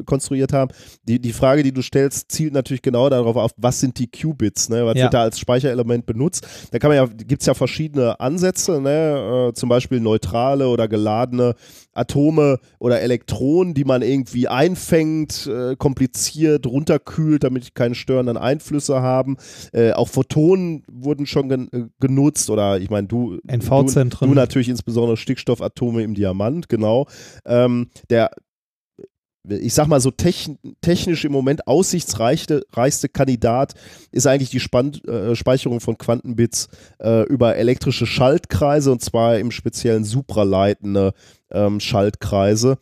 konstruiert 0.05 0.53
haben. 0.53 0.71
Die, 1.05 1.21
die 1.21 1.33
Frage, 1.33 1.63
die 1.63 1.73
du 1.73 1.83
stellst, 1.83 2.31
zielt 2.31 2.53
natürlich 2.53 2.83
genau 2.83 3.09
darauf 3.09 3.37
auf, 3.37 3.51
was 3.57 3.81
sind 3.81 3.99
die 3.99 4.11
Qubits, 4.11 4.69
ne? 4.69 4.87
was 4.87 4.97
ja. 4.97 5.05
wird 5.05 5.15
da 5.15 5.23
als 5.23 5.39
Speicherelement 5.39 6.07
benutzt. 6.07 6.47
Da 6.71 6.79
kann 6.79 6.91
man 6.91 6.97
ja, 6.97 7.07
gibt 7.07 7.43
es 7.43 7.47
ja 7.47 7.55
verschiedene 7.55 8.19
Ansätze, 8.21 8.81
ne? 8.81 9.49
Äh, 9.51 9.53
zum 9.55 9.69
Beispiel 9.69 10.01
neutrale 10.01 10.69
oder 10.69 10.89
geladene 10.89 11.55
Atome 11.93 12.59
oder 12.79 13.01
Elektronen, 13.01 13.75
die 13.75 13.85
man 13.85 14.03
irgendwie 14.03 14.49
einfängt, 14.49 15.47
äh, 15.47 15.77
kompliziert 15.77 16.67
runterkühlt, 16.67 17.45
damit 17.45 17.67
die 17.67 17.71
keine 17.73 17.95
störenden 17.95 18.37
Einflüsse 18.37 19.03
haben. 19.03 19.37
Äh, 19.73 19.93
auch 19.93 20.09
Photonen 20.09 20.85
wurden 20.91 21.27
schon 21.27 21.49
gen 21.49 21.69
äh, 21.73 21.85
genutzt 21.99 22.51
oder 22.51 22.79
ich 22.79 22.91
meine, 22.91 23.09
du, 23.09 23.39
du, 23.43 24.27
du 24.27 24.35
natürlich 24.35 24.69
insbesondere 24.69 25.17
Stickstoffatome 25.17 26.03
im 26.03 26.15
Diamant, 26.15 26.69
genau. 26.69 27.07
Ähm, 27.45 27.89
der 28.09 28.31
ich 29.49 29.73
sag 29.73 29.87
mal 29.89 30.01
so 30.01 30.11
technisch 30.11 31.25
im 31.25 31.33
Moment 31.33 31.67
aussichtsreichste 31.67 32.67
reichste 32.73 33.09
Kandidat 33.09 33.75
ist 34.13 34.27
eigentlich 34.27 34.51
die 34.51 34.61
Span 34.61 34.93
äh, 35.07 35.35
Speicherung 35.35 35.81
von 35.81 35.97
Quantenbits 35.97 36.69
äh, 36.99 37.23
über 37.25 37.57
elektrische 37.57 38.07
Schaltkreise 38.07 38.93
und 38.93 39.03
zwar 39.03 39.39
im 39.39 39.51
speziellen 39.51 40.05
supraleitende 40.05 41.15
ähm, 41.51 41.81
Schaltkreise. 41.81 42.79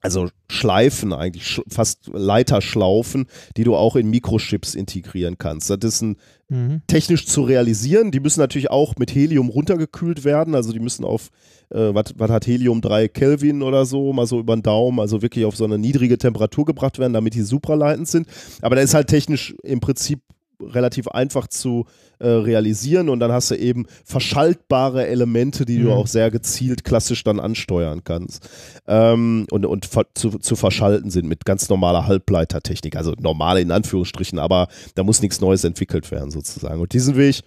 Also 0.00 0.28
Schleifen 0.48 1.12
eigentlich, 1.12 1.44
sch 1.44 1.60
fast 1.68 2.08
Leiterschlaufen, 2.12 3.26
die 3.56 3.64
du 3.64 3.74
auch 3.74 3.96
in 3.96 4.08
Mikrochips 4.08 4.76
integrieren 4.76 5.38
kannst. 5.38 5.70
Das 5.70 5.78
ist 5.82 6.02
ein, 6.02 6.16
mhm. 6.48 6.82
technisch 6.86 7.26
zu 7.26 7.42
realisieren. 7.42 8.12
Die 8.12 8.20
müssen 8.20 8.38
natürlich 8.38 8.70
auch 8.70 8.94
mit 8.96 9.12
Helium 9.12 9.48
runtergekühlt 9.48 10.22
werden. 10.24 10.54
Also 10.54 10.72
die 10.72 10.78
müssen 10.78 11.04
auf, 11.04 11.30
äh, 11.70 11.92
was 11.92 12.30
hat 12.30 12.46
Helium, 12.46 12.80
3 12.80 13.08
Kelvin 13.08 13.60
oder 13.62 13.84
so, 13.86 14.12
mal 14.12 14.26
so 14.26 14.38
über 14.38 14.54
den 14.54 14.62
Daumen, 14.62 15.00
also 15.00 15.20
wirklich 15.20 15.44
auf 15.44 15.56
so 15.56 15.64
eine 15.64 15.78
niedrige 15.78 16.16
Temperatur 16.16 16.64
gebracht 16.64 17.00
werden, 17.00 17.12
damit 17.12 17.34
die 17.34 17.42
supraleitend 17.42 18.06
sind. 18.06 18.28
Aber 18.62 18.76
da 18.76 18.82
ist 18.82 18.94
halt 18.94 19.08
technisch 19.08 19.54
im 19.64 19.80
Prinzip 19.80 20.20
relativ 20.60 21.08
einfach 21.08 21.48
zu 21.48 21.86
äh, 21.86 22.07
realisieren 22.26 23.08
und 23.08 23.20
dann 23.20 23.30
hast 23.30 23.50
du 23.50 23.54
eben 23.54 23.86
verschaltbare 24.04 25.06
Elemente, 25.06 25.64
die 25.64 25.78
mhm. 25.78 25.84
du 25.84 25.92
auch 25.92 26.06
sehr 26.06 26.30
gezielt 26.30 26.84
klassisch 26.84 27.22
dann 27.24 27.40
ansteuern 27.40 28.02
kannst 28.04 28.48
ähm, 28.86 29.46
und, 29.50 29.66
und 29.66 29.88
zu, 30.14 30.30
zu 30.30 30.56
verschalten 30.56 31.10
sind 31.10 31.28
mit 31.28 31.44
ganz 31.44 31.68
normaler 31.68 32.06
Halbleitertechnik, 32.06 32.96
also 32.96 33.14
normal 33.20 33.58
in 33.58 33.70
Anführungsstrichen, 33.70 34.38
aber 34.38 34.68
da 34.94 35.02
muss 35.02 35.22
nichts 35.22 35.40
Neues 35.40 35.64
entwickelt 35.64 36.10
werden 36.10 36.30
sozusagen. 36.30 36.80
Und 36.80 36.92
diesen 36.92 37.16
Weg 37.16 37.40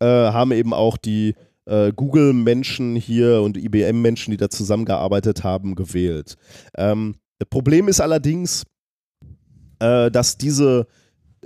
äh, 0.00 0.06
haben 0.06 0.52
eben 0.52 0.72
auch 0.72 0.96
die 0.96 1.34
äh, 1.66 1.92
Google-Menschen 1.92 2.96
hier 2.96 3.40
und 3.42 3.56
IBM-Menschen, 3.56 4.30
die 4.30 4.36
da 4.36 4.50
zusammengearbeitet 4.50 5.44
haben, 5.44 5.74
gewählt. 5.74 6.36
Ähm, 6.76 7.16
das 7.38 7.48
Problem 7.48 7.88
ist 7.88 8.00
allerdings, 8.00 8.64
äh, 9.80 10.10
dass 10.10 10.36
diese 10.36 10.86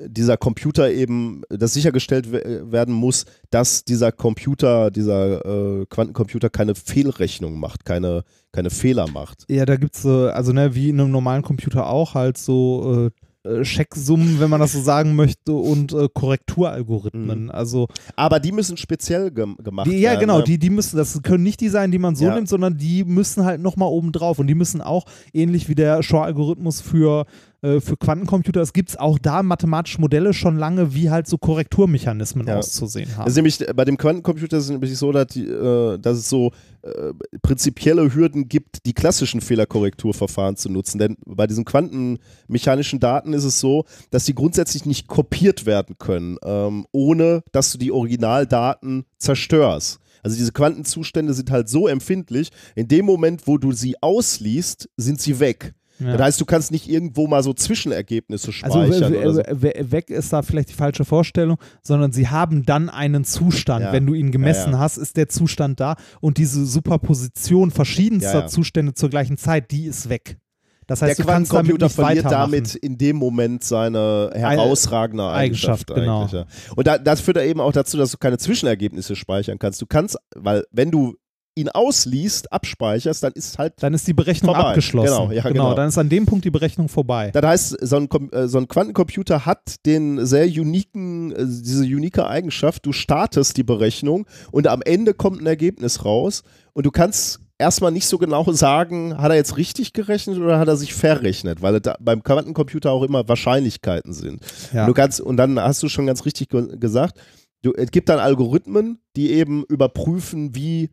dieser 0.07 0.37
Computer 0.37 0.91
eben, 0.91 1.43
dass 1.49 1.75
sichergestellt 1.75 2.31
werden 2.31 2.95
muss, 2.95 3.25
dass 3.51 3.85
dieser 3.85 4.13
Computer, 4.13 4.91
dieser 4.91 5.45
äh, 5.45 5.87
Quantencomputer 5.87 6.51
keine 6.51 6.75
Fehlrechnung 6.75 7.59
macht, 7.59 7.85
keine, 7.85 8.25
keine 8.53 8.71
Fehler 8.71 9.09
macht. 9.09 9.45
Ja, 9.49 9.65
da 9.67 9.77
gibt 9.77 9.97
es, 9.97 10.05
äh, 10.05 10.29
also 10.29 10.53
ne, 10.53 10.75
wie 10.75 10.91
in 10.91 11.01
einem 11.01 11.11
normalen 11.11 11.43
Computer 11.43 11.89
auch, 11.89 12.15
halt 12.15 12.39
so 12.39 13.09
äh, 13.09 13.11
äh, 13.49 13.63
Checksummen, 13.63 14.41
wenn 14.41 14.51
man 14.51 14.61
das 14.61 14.73
so 14.73 14.81
sagen 14.81 15.15
möchte, 15.15 15.53
und 15.53 15.93
äh, 15.93 16.09
Korrekturalgorithmen. 16.13 17.45
Mhm. 17.45 17.51
Also, 17.51 17.89
Aber 18.17 18.41
die 18.41 18.53
müssen 18.53 18.77
speziell 18.77 19.31
ge 19.31 19.47
gemacht 19.63 19.87
die, 19.87 19.93
ja, 19.93 20.11
werden. 20.11 20.15
Ja, 20.15 20.21
genau, 20.21 20.39
ne? 20.39 20.45
die, 20.45 20.59
die 20.59 20.71
müssen, 20.71 20.97
das 20.97 21.23
können 21.23 21.45
nicht 21.45 21.61
die 21.61 21.69
sein, 21.69 21.91
die 21.91 21.99
man 21.99 22.17
so 22.17 22.27
ja. 22.27 22.35
nimmt, 22.35 22.49
sondern 22.49 22.77
die 22.77 23.05
müssen 23.05 23.45
halt 23.45 23.61
nochmal 23.61 23.89
oben 23.89 24.13
drauf. 24.13 24.39
Und 24.39 24.49
die 24.49 24.55
müssen 24.55 24.81
auch, 24.81 25.05
ähnlich 25.33 25.69
wie 25.69 25.75
der 25.75 26.03
Shor-Algorithmus 26.03 26.81
für 26.81 27.27
äh, 27.63 27.81
für 27.81 27.97
Quantencomputer, 27.97 28.61
es 28.61 28.73
gibt 28.73 28.99
auch 29.01 29.19
da 29.19 29.43
mathematische 29.43 30.01
Modelle 30.01 30.33
schon 30.33 30.57
lange, 30.57 30.95
wie 30.95 31.11
halt 31.11 31.27
so 31.27 31.39
Korrekturmechanismen 31.39 32.47
ja. 32.47 32.57
auszusehen 32.57 33.17
haben. 33.17 33.25
Das 33.25 33.33
ist 33.33 33.37
nämlich, 33.37 33.59
bei 33.75 33.85
dem 33.85 33.97
Quantencomputer 33.97 34.59
ist 34.59 34.65
es 34.65 34.71
nämlich 34.71 34.97
so, 34.97 35.11
dass, 35.11 35.27
die, 35.29 35.45
äh, 35.45 35.99
dass 35.99 36.19
es 36.19 36.29
so 36.29 36.53
äh, 36.83 37.13
prinzipielle 37.43 38.15
Hürden 38.15 38.49
gibt, 38.49 38.87
die 38.87 38.93
klassischen 38.93 39.41
Fehlerkorrekturverfahren 39.41 40.57
zu 40.57 40.71
nutzen. 40.71 40.99
Denn 40.99 41.17
bei 41.27 41.47
diesen 41.47 41.65
quantenmechanischen 41.65 43.01
Daten 43.01 43.33
ist 43.33 43.45
es 43.45 43.59
so, 43.59 43.85
dass 44.11 44.25
sie 44.25 44.35
grundsätzlich 44.35 44.87
nicht 44.87 45.09
kopiert 45.09 45.67
werden 45.67 45.97
können, 45.99 46.37
ähm, 46.45 46.87
ohne 46.93 47.43
dass 47.53 47.73
du 47.73 47.79
die 47.79 47.91
Originaldaten 47.91 49.05
zerstörst. 49.19 49.99
Also 50.23 50.37
diese 50.37 50.53
Quantenzustände 50.53 51.33
sind 51.33 51.51
halt 51.51 51.69
so 51.69 51.89
empfindlich, 51.89 52.51
in 52.75 52.89
dem 52.89 53.07
Moment, 53.07 53.47
wo 53.47 53.59
du 53.59 53.73
sie 53.73 54.01
ausliest, 54.03 54.89
sind 54.97 55.21
sie 55.21 55.41
weg. 55.41 55.75
Ja. 56.01 56.13
Das 56.17 56.21
heißt, 56.27 56.41
du 56.41 56.45
kannst 56.45 56.71
nicht 56.71 56.89
irgendwo 56.89 57.27
mal 57.27 57.43
so 57.43 57.53
Zwischenergebnisse 57.53 58.49
Also 58.63 58.85
speichern 58.85 59.13
we- 59.13 59.19
oder 59.21 59.33
so. 59.35 59.41
we- 59.41 59.63
we- 59.79 59.91
weg 59.93 60.11
ist 60.11 60.33
da 60.33 60.43
vielleicht 60.43 60.69
die 60.71 60.75
falsche 60.75 61.05
Vorstellung, 61.05 61.59
sondern 61.83 62.13
sie 62.13 62.29
haben 62.29 62.65
dann 62.65 62.89
einen 62.89 63.25
Zustand. 63.25 63.85
Ja. 63.85 63.93
Wenn 63.93 64.07
du 64.07 64.15
ihn 64.15 64.31
gemessen 64.31 64.73
Ja, 64.73 64.79
hast, 64.79 64.97
ist 64.97 65.17
der 65.17 65.29
Zustand 65.29 65.81
da 65.81 65.97
und 66.21 66.39
diese 66.39 66.65
Superposition 66.67 67.71
verschiedenster. 67.71 68.47
Zustände 68.47 68.95
zur 68.95 69.11
gleichen 69.11 69.37
Zeit, 69.37 69.71
die 69.71 69.87
ist 69.87 70.09
weg. 70.09 70.39
Das 70.87 71.03
heißt, 71.03 71.19
der 71.19 71.27
du 71.27 71.31
kannst 71.31 71.53
damit 71.53 71.67
Quantencomputer 71.79 71.91
verliert 71.91 72.33
damit 72.33 72.75
in 72.75 72.97
dem 72.97 73.17
Moment 73.17 73.63
seine 73.63 74.31
herausragende 74.33 75.29
Eigenschaft, 75.29 75.91
Eigenschaft, 75.91 76.33
genau. 76.35 76.47
Und 76.77 76.87
da, 76.87 76.97
das 76.97 77.21
führt 77.21 77.37
eben 77.39 77.61
auch 77.61 77.73
dazu, 77.73 77.99
dass 77.99 78.11
du 78.11 78.17
keine 78.17 78.39
Zwischenergebnisse 78.39 79.15
speichern 79.15 79.59
kannst. 79.59 79.83
Du 79.83 79.87
kannst, 79.87 80.17
weil 80.35 80.65
wenn 80.73 80.91
du 80.91 81.17
ihn 81.59 81.69
ausliest, 81.69 82.53
abspeicherst, 82.53 83.23
dann 83.23 83.33
ist 83.33 83.59
halt 83.59 83.75
Dann 83.81 83.95
ist 83.95 84.07
die 84.07 84.15
Berechnung 84.15 84.55
Vorbei. 84.55 84.71
abgeschlossen. 84.71 85.29
Genau, 85.29 85.33
ja, 85.33 85.43
genau. 85.43 85.75
Dann 85.75 85.89
ist 85.89 85.99
an 85.99 86.09
dem 86.09 86.27
Punkt 86.27 86.45
die 86.45 86.51
Berechnung 86.51 86.89
vorbei. 86.89 87.31
Das 87.33 87.45
heißt, 87.45 87.77
so 87.81 87.97
ein, 87.97 88.09
äh, 88.33 88.49
so 88.49 88.59
ein 88.59 88.69
Quantencomputer 88.69 89.45
hat 89.45 89.77
den 89.85 90.25
sehr 90.25 90.47
uniken, 90.47 91.33
äh, 91.33 91.45
diese 91.47 91.85
unique 91.85 92.19
Eigenschaft, 92.19 92.87
du 92.87 92.93
startest 92.93 93.57
die 93.57 93.65
Berechnung 93.65 94.27
und 94.51 94.67
am 94.67 94.83
Ende 94.83 95.15
kommt 95.15 95.41
ein 95.41 95.47
Ergebnis 95.47 96.05
raus 96.05 96.43
und 96.73 96.87
du 96.87 96.91
kannst 96.91 97.41
erstmal 97.59 97.91
nicht 97.91 98.07
so 98.07 98.19
genau 98.19 98.51
sagen, 98.53 99.19
hat 99.19 99.31
er 99.31 99.37
jetzt 99.37 99.57
richtig 99.57 99.93
gerechnet 99.93 100.39
oder 100.39 100.59
hat 100.59 100.69
er 100.69 100.77
sich 100.77 100.95
verrechnet, 100.95 101.61
weil 101.61 101.81
beim 102.01 102.23
Quantencomputer 102.23 102.93
auch 102.93 103.03
immer 103.03 103.29
Wahrscheinlichkeiten 103.29 104.13
sind. 104.13 104.43
Ja. 104.73 104.83
Und, 104.83 104.89
du 104.89 104.95
kannst, 104.95 105.21
und 105.21 105.37
dann 105.37 105.59
hast 105.61 105.83
du 105.83 105.89
schon 105.89 106.07
ganz 106.07 106.25
richtig 106.25 106.49
ge 106.49 106.79
gesagt, 106.79 107.19
du, 107.63 107.73
es 107.73 107.91
gibt 107.91 108.09
dann 108.09 108.21
Algorithmen, 108.21 109.01
die 109.17 109.33
eben 109.33 109.65
überprüfen, 109.65 110.55
wie 110.55 110.91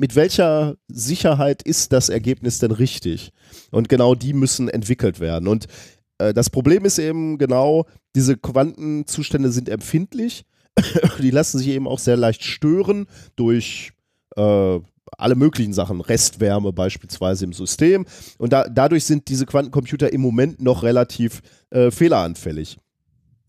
mit 0.00 0.16
welcher 0.16 0.76
Sicherheit 0.88 1.62
ist 1.62 1.92
das 1.92 2.08
Ergebnis 2.08 2.58
denn 2.58 2.70
richtig? 2.70 3.32
Und 3.70 3.90
genau 3.90 4.14
die 4.14 4.32
müssen 4.32 4.70
entwickelt 4.70 5.20
werden. 5.20 5.46
Und 5.46 5.66
äh, 6.16 6.32
das 6.32 6.48
Problem 6.48 6.86
ist 6.86 6.98
eben 6.98 7.36
genau, 7.36 7.84
diese 8.16 8.38
Quantenzustände 8.38 9.52
sind 9.52 9.68
empfindlich. 9.68 10.46
die 11.18 11.30
lassen 11.30 11.58
sich 11.58 11.68
eben 11.68 11.86
auch 11.86 11.98
sehr 11.98 12.16
leicht 12.16 12.44
stören 12.44 13.08
durch 13.36 13.92
äh, 14.36 14.80
alle 15.18 15.34
möglichen 15.34 15.74
Sachen, 15.74 16.00
Restwärme 16.00 16.72
beispielsweise 16.72 17.44
im 17.44 17.52
System. 17.52 18.06
Und 18.38 18.54
da, 18.54 18.64
dadurch 18.70 19.04
sind 19.04 19.28
diese 19.28 19.44
Quantencomputer 19.44 20.14
im 20.14 20.22
Moment 20.22 20.62
noch 20.62 20.82
relativ 20.82 21.42
äh, 21.68 21.90
fehleranfällig. 21.90 22.78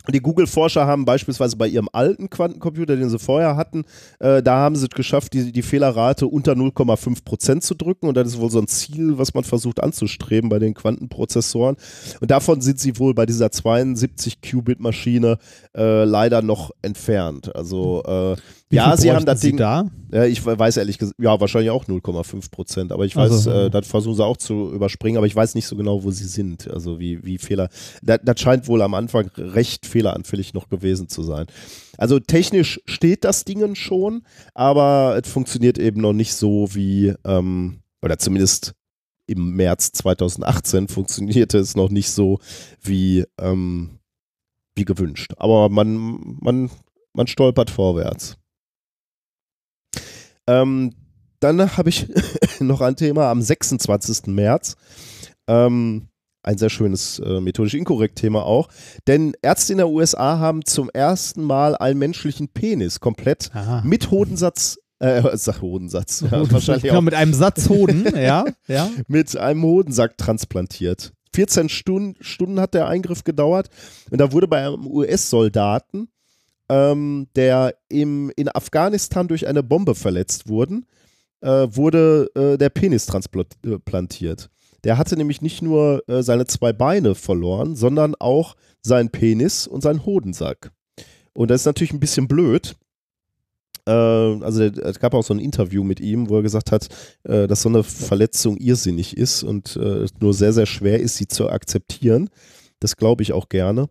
Die 0.10 0.20
Google-Forscher 0.20 0.86
haben 0.88 1.06
beispielsweise 1.06 1.56
bei 1.58 1.68
ihrem 1.68 1.90
alten 1.92 2.30
Quantencomputer, 2.30 2.96
den 2.96 3.10
sie 3.10 3.20
vorher 3.20 3.56
hatten, 3.56 3.84
äh, 4.20 4.42
da 4.42 4.58
haben 4.58 4.76
sie 4.76 4.86
es 4.86 4.90
geschafft, 4.90 5.34
die, 5.34 5.52
die 5.52 5.62
Fehlerrate 5.62 6.28
unter 6.28 6.54
0,5 6.54 7.24
Prozent 7.24 7.64
zu 7.64 7.76
drücken. 7.76 8.08
Und 8.08 8.16
das 8.16 8.28
ist 8.28 8.40
wohl 8.40 8.50
so 8.50 8.60
ein 8.60 8.68
Ziel, 8.68 9.18
was 9.18 9.34
man 9.34 9.44
versucht 9.44 9.82
anzustreben 9.82 10.50
bei 10.50 10.60
den 10.60 10.74
Quantenprozessoren. 10.74 11.78
Und 12.20 12.32
davon 12.32 12.62
sind 12.62 12.80
sie 12.80 12.98
wohl 12.98 13.14
bei 13.14 13.26
dieser 13.26 13.48
72-Qubit-Maschine 13.48 15.38
äh, 15.76 16.04
leider 16.04 16.42
noch 16.42 16.72
entfernt. 16.82 17.56
Also 17.56 18.04
äh, 18.04 18.36
Wie 18.72 18.78
ja, 18.78 18.96
sie 18.96 19.12
haben 19.12 19.26
das 19.26 19.42
Ding. 19.42 19.58
da. 19.58 19.86
Ja, 20.14 20.24
ich 20.24 20.46
weiß 20.46 20.78
ehrlich 20.78 20.98
gesagt, 20.98 21.20
ja, 21.20 21.40
wahrscheinlich 21.42 21.72
auch 21.72 21.86
0,5 21.86 22.52
Prozent, 22.52 22.94
aber 22.94 23.06
ich 23.06 23.18
weiß, 23.18 23.32
Also, 23.32 23.52
äh, 23.52 23.70
das 23.70 23.86
versuchen 23.86 24.16
sie 24.16 24.26
auch 24.26 24.38
zu 24.38 24.72
überspringen, 24.72 25.18
aber 25.18 25.28
ich 25.28 25.36
weiß 25.36 25.56
nicht 25.56 25.68
so 25.68 25.76
genau, 25.76 26.04
wo 26.04 26.12
sie 26.12 26.24
sind. 26.24 26.70
Also 26.70 26.98
wie, 26.98 27.24
wie 27.26 27.38
Fehler. 27.38 27.68
Das, 28.02 28.20
das 28.24 28.40
scheint 28.40 28.70
wohl 28.70 28.82
am 28.82 28.94
Anfang 28.94 29.30
recht 29.36 29.86
fehleranfällig 29.86 30.54
noch 30.54 30.70
gewesen 30.70 31.10
zu 31.10 31.22
sein. 31.22 31.48
Also 31.98 32.20
technisch 32.20 32.80
steht 32.86 33.26
das 33.26 33.44
Ding 33.44 33.76
schon, 33.76 34.24
aber 34.54 35.20
es 35.22 35.30
funktioniert 35.30 35.78
eben 35.78 36.00
noch 36.00 36.14
nicht 36.14 36.34
so 36.34 36.74
wie, 36.74 37.14
ähm, 37.26 37.82
oder 38.02 38.18
zumindest 38.20 38.74
im 39.28 39.56
März 39.58 39.92
2018 39.92 40.88
funktionierte 40.88 41.58
es 41.58 41.76
noch 41.76 41.90
nicht 41.90 42.10
so 42.10 42.40
wie, 42.82 43.26
ähm, 43.38 44.00
wie 44.76 44.86
gewünscht. 44.86 45.34
Aber 45.38 45.68
man, 45.68 46.38
man, 46.40 46.70
man 47.14 47.28
stolpert 47.28 47.70
vorwärts. 47.70 48.38
Ähm, 50.52 50.94
dann 51.40 51.78
habe 51.78 51.90
ich 51.90 52.08
noch 52.60 52.82
ein 52.82 52.96
Thema 52.96 53.32
am 53.32 53.42
26. 53.42 54.28
März. 54.28 54.76
Ähm, 55.48 56.08
ein 56.44 56.58
sehr 56.58 56.70
schönes 56.70 57.20
äh, 57.20 57.40
methodisch 57.40 57.74
inkorrekt 57.74 58.18
Thema 58.18 58.44
auch. 58.46 58.68
Denn 59.08 59.34
Ärzte 59.42 59.74
in 59.74 59.78
der 59.78 59.90
USA 59.90 60.40
haben 60.40 60.66
zum 60.66 60.90
ersten 60.90 61.44
Mal 61.44 61.76
einen 61.76 62.00
menschlichen 62.00 62.48
Penis 62.48 63.00
komplett 63.00 63.50
Aha. 63.54 63.84
mit 63.86 64.12
Hodensatz, 64.12 64.80
äh, 65.00 65.22
sag 65.34 65.62
Hodensatz, 65.62 66.22
ja, 66.22 66.52
wahrscheinlich 66.52 66.84
genau, 66.84 66.98
auch 66.98 67.02
mit 67.02 67.14
einem 67.14 67.34
Satz 67.34 67.70
Hoden, 67.70 68.06
ja, 68.16 68.46
ja. 68.68 68.90
mit 69.08 69.36
einem 69.38 69.64
Hodensack 69.64 70.18
transplantiert. 70.18 71.14
14 71.34 71.70
Stunden, 71.70 72.22
Stunden 72.22 72.60
hat 72.60 72.74
der 72.74 72.88
Eingriff 72.88 73.24
gedauert 73.24 73.70
und 74.10 74.20
da 74.20 74.32
wurde 74.34 74.48
bei 74.48 74.66
einem 74.66 74.86
US-Soldaten, 74.86 76.10
ähm, 76.72 77.28
der 77.36 77.76
im, 77.90 78.32
in 78.38 78.48
Afghanistan 78.48 79.28
durch 79.28 79.46
eine 79.46 79.62
Bombe 79.62 79.94
verletzt 79.94 80.48
wurden, 80.48 80.86
äh, 81.42 81.68
wurde 81.70 82.32
äh, 82.34 82.58
der 82.58 82.70
Penis 82.70 83.06
transplantiert. 83.08 84.50
Der 84.86 84.98
hatte 84.98 85.18
nämlich 85.18 85.42
nicht 85.42 85.62
nur 85.62 86.02
äh, 86.08 86.24
seine 86.24 86.48
zwei 86.48 86.72
Beine 86.72 87.14
verloren, 87.14 87.76
sondern 87.76 88.16
auch 88.16 88.56
seinen 88.82 89.10
Penis 89.10 89.68
und 89.68 89.82
seinen 89.82 90.06
Hodensack. 90.06 90.72
Und 91.34 91.52
das 91.52 91.62
ist 91.62 91.66
natürlich 91.66 91.94
ein 91.94 92.00
bisschen 92.00 92.30
blöd. 92.30 92.76
Äh, 93.86 93.92
also 93.92 94.64
es 94.64 95.00
gab 95.00 95.14
auch 95.14 95.24
so 95.24 95.34
ein 95.34 95.40
Interview 95.40 95.84
mit 95.84 96.00
ihm, 96.00 96.30
wo 96.30 96.38
er 96.38 96.42
gesagt 96.42 96.72
hat, 96.72 96.88
äh, 97.24 97.48
dass 97.48 97.64
so 97.64 97.70
eine 97.70 97.84
Verletzung 97.84 98.56
irrsinnig 98.58 99.18
ist 99.18 99.44
und 99.44 99.76
äh, 99.76 100.06
nur 100.22 100.34
sehr, 100.34 100.54
sehr 100.54 100.66
schwer 100.66 101.02
ist, 101.02 101.18
sie 101.18 101.28
zu 101.28 101.50
akzeptieren. 101.50 102.30
Das 102.80 102.96
glaube 102.96 103.24
ich 103.24 103.34
auch 103.34 103.50
gerne. 103.50 103.90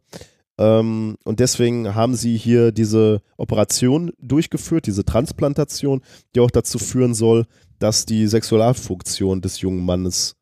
Ähm, 0.61 1.16
und 1.24 1.41
deswegen 1.41 1.95
haben 1.95 2.15
sie 2.15 2.37
hier 2.37 2.70
diese 2.70 3.23
Operation 3.39 4.12
durchgeführt, 4.20 4.87
diese 4.87 5.07
Transplantation, 5.07 6.03
die 6.35 6.41
auch 6.41 6.51
dazu 6.51 6.78
führen 6.78 7.15
soll, 7.15 7.47
dass 7.78 8.05
die 8.05 8.27
Sexualfunktion 8.27 9.41
des 9.41 9.62
jungen 9.62 9.82
Mannes 9.82 10.37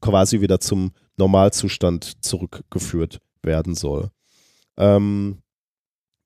quasi 0.00 0.40
wieder 0.40 0.60
zum 0.60 0.92
Normalzustand 1.16 2.24
zurückgeführt 2.24 3.20
werden 3.42 3.74
soll. 3.74 4.10
Ähm, 4.76 5.38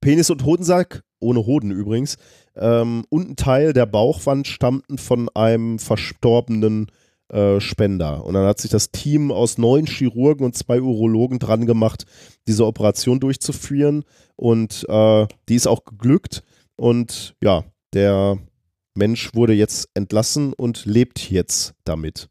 Penis 0.03 0.29
und 0.29 0.45
Hodensack, 0.45 1.03
ohne 1.19 1.47
Hoden 1.47 1.71
übrigens, 1.71 2.19
ähm, 2.57 3.07
und 3.09 3.31
ein 3.31 3.37
Teil 3.37 3.73
der 3.73 3.87
Bauchwand 3.87 4.49
stammten 4.49 4.99
von 4.99 5.31
einem 5.31 5.79
verstorbenen 5.79 6.91
äh, 7.31 7.61
Spender. 7.61 8.25
Und 8.25 8.35
dann 8.35 8.47
hat 8.47 8.61
sich 8.61 8.71
das 8.71 8.91
Team 8.91 9.31
aus 9.31 9.59
neun 9.59 9.87
Chirurgen 9.87 10.45
und 10.45 10.57
zwei 10.57 10.81
Urologen 10.81 11.39
dran 11.39 11.67
gemacht, 11.67 12.05
diese 12.47 12.67
Operation 12.67 13.21
durchzuführen. 13.21 14.05
Und 14.37 14.87
äh, 14.89 15.27
die 15.49 15.55
ist 15.55 15.67
auch 15.67 15.85
geglückt. 15.85 16.43
Und 16.77 17.35
ja, 17.43 17.65
der 17.93 18.39
Mensch 18.95 19.35
wurde 19.35 19.53
jetzt 19.53 19.91
entlassen 19.95 20.53
und 20.55 20.87
lebt 20.87 21.31
jetzt 21.31 21.75
damit. 21.85 22.30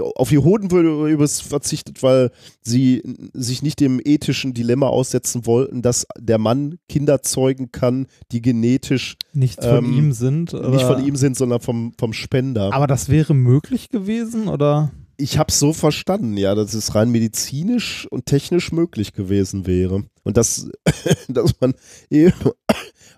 Auf 0.00 0.28
die 0.28 0.38
Hoden 0.38 0.70
wurde 0.70 0.88
übrigens 0.88 1.40
verzichtet, 1.40 2.02
weil 2.02 2.30
sie 2.62 3.02
sich 3.32 3.62
nicht 3.62 3.80
dem 3.80 4.00
ethischen 4.04 4.54
Dilemma 4.54 4.88
aussetzen 4.88 5.46
wollten, 5.46 5.82
dass 5.82 6.06
der 6.18 6.38
Mann 6.38 6.78
Kinder 6.88 7.22
zeugen 7.22 7.72
kann, 7.72 8.06
die 8.32 8.42
genetisch 8.42 9.16
Nicht 9.32 9.62
von 9.62 9.84
Ähm, 9.84 9.92
ihm 9.92 10.12
sind. 10.12 10.52
Nicht 10.52 10.84
von 10.84 11.04
ihm 11.04 11.16
sind, 11.16 11.36
sondern 11.36 11.60
vom, 11.60 11.92
vom 11.98 12.12
Spender. 12.12 12.72
Aber 12.72 12.86
das 12.86 13.08
wäre 13.08 13.34
möglich 13.34 13.88
gewesen, 13.88 14.48
oder? 14.48 14.92
ich 15.18 15.38
habe 15.38 15.50
es 15.50 15.58
so 15.58 15.72
verstanden, 15.72 16.36
ja, 16.36 16.54
dass 16.54 16.74
es 16.74 16.94
rein 16.94 17.10
medizinisch 17.10 18.06
und 18.10 18.26
technisch 18.26 18.72
möglich 18.72 19.12
gewesen 19.12 19.66
wäre. 19.66 20.04
Und 20.24 20.36
dass, 20.36 20.68
dass 21.28 21.54
man 21.60 21.74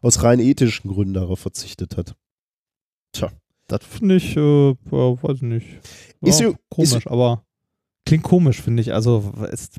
aus 0.03 0.23
rein 0.23 0.41
ethischen 0.41 0.91
Gründen 0.91 1.15
darauf 1.15 1.41
verzichtet 1.41 1.97
hat. 1.97 2.15
Tja. 3.13 3.31
Das 3.69 3.85
finde 3.85 4.17
ich, 4.17 4.37
äh, 4.37 4.75
weiß 4.91 5.37
ich 5.37 5.43
nicht. 5.43 5.67
Ja, 6.23 6.31
Ist 6.31 6.43
komisch, 6.71 6.93
ist- 6.95 7.07
aber 7.07 7.45
klingt 8.07 8.25
komisch, 8.25 8.61
finde 8.63 8.81
ich. 8.81 8.93
Also, 8.95 9.33
ist, 9.53 9.77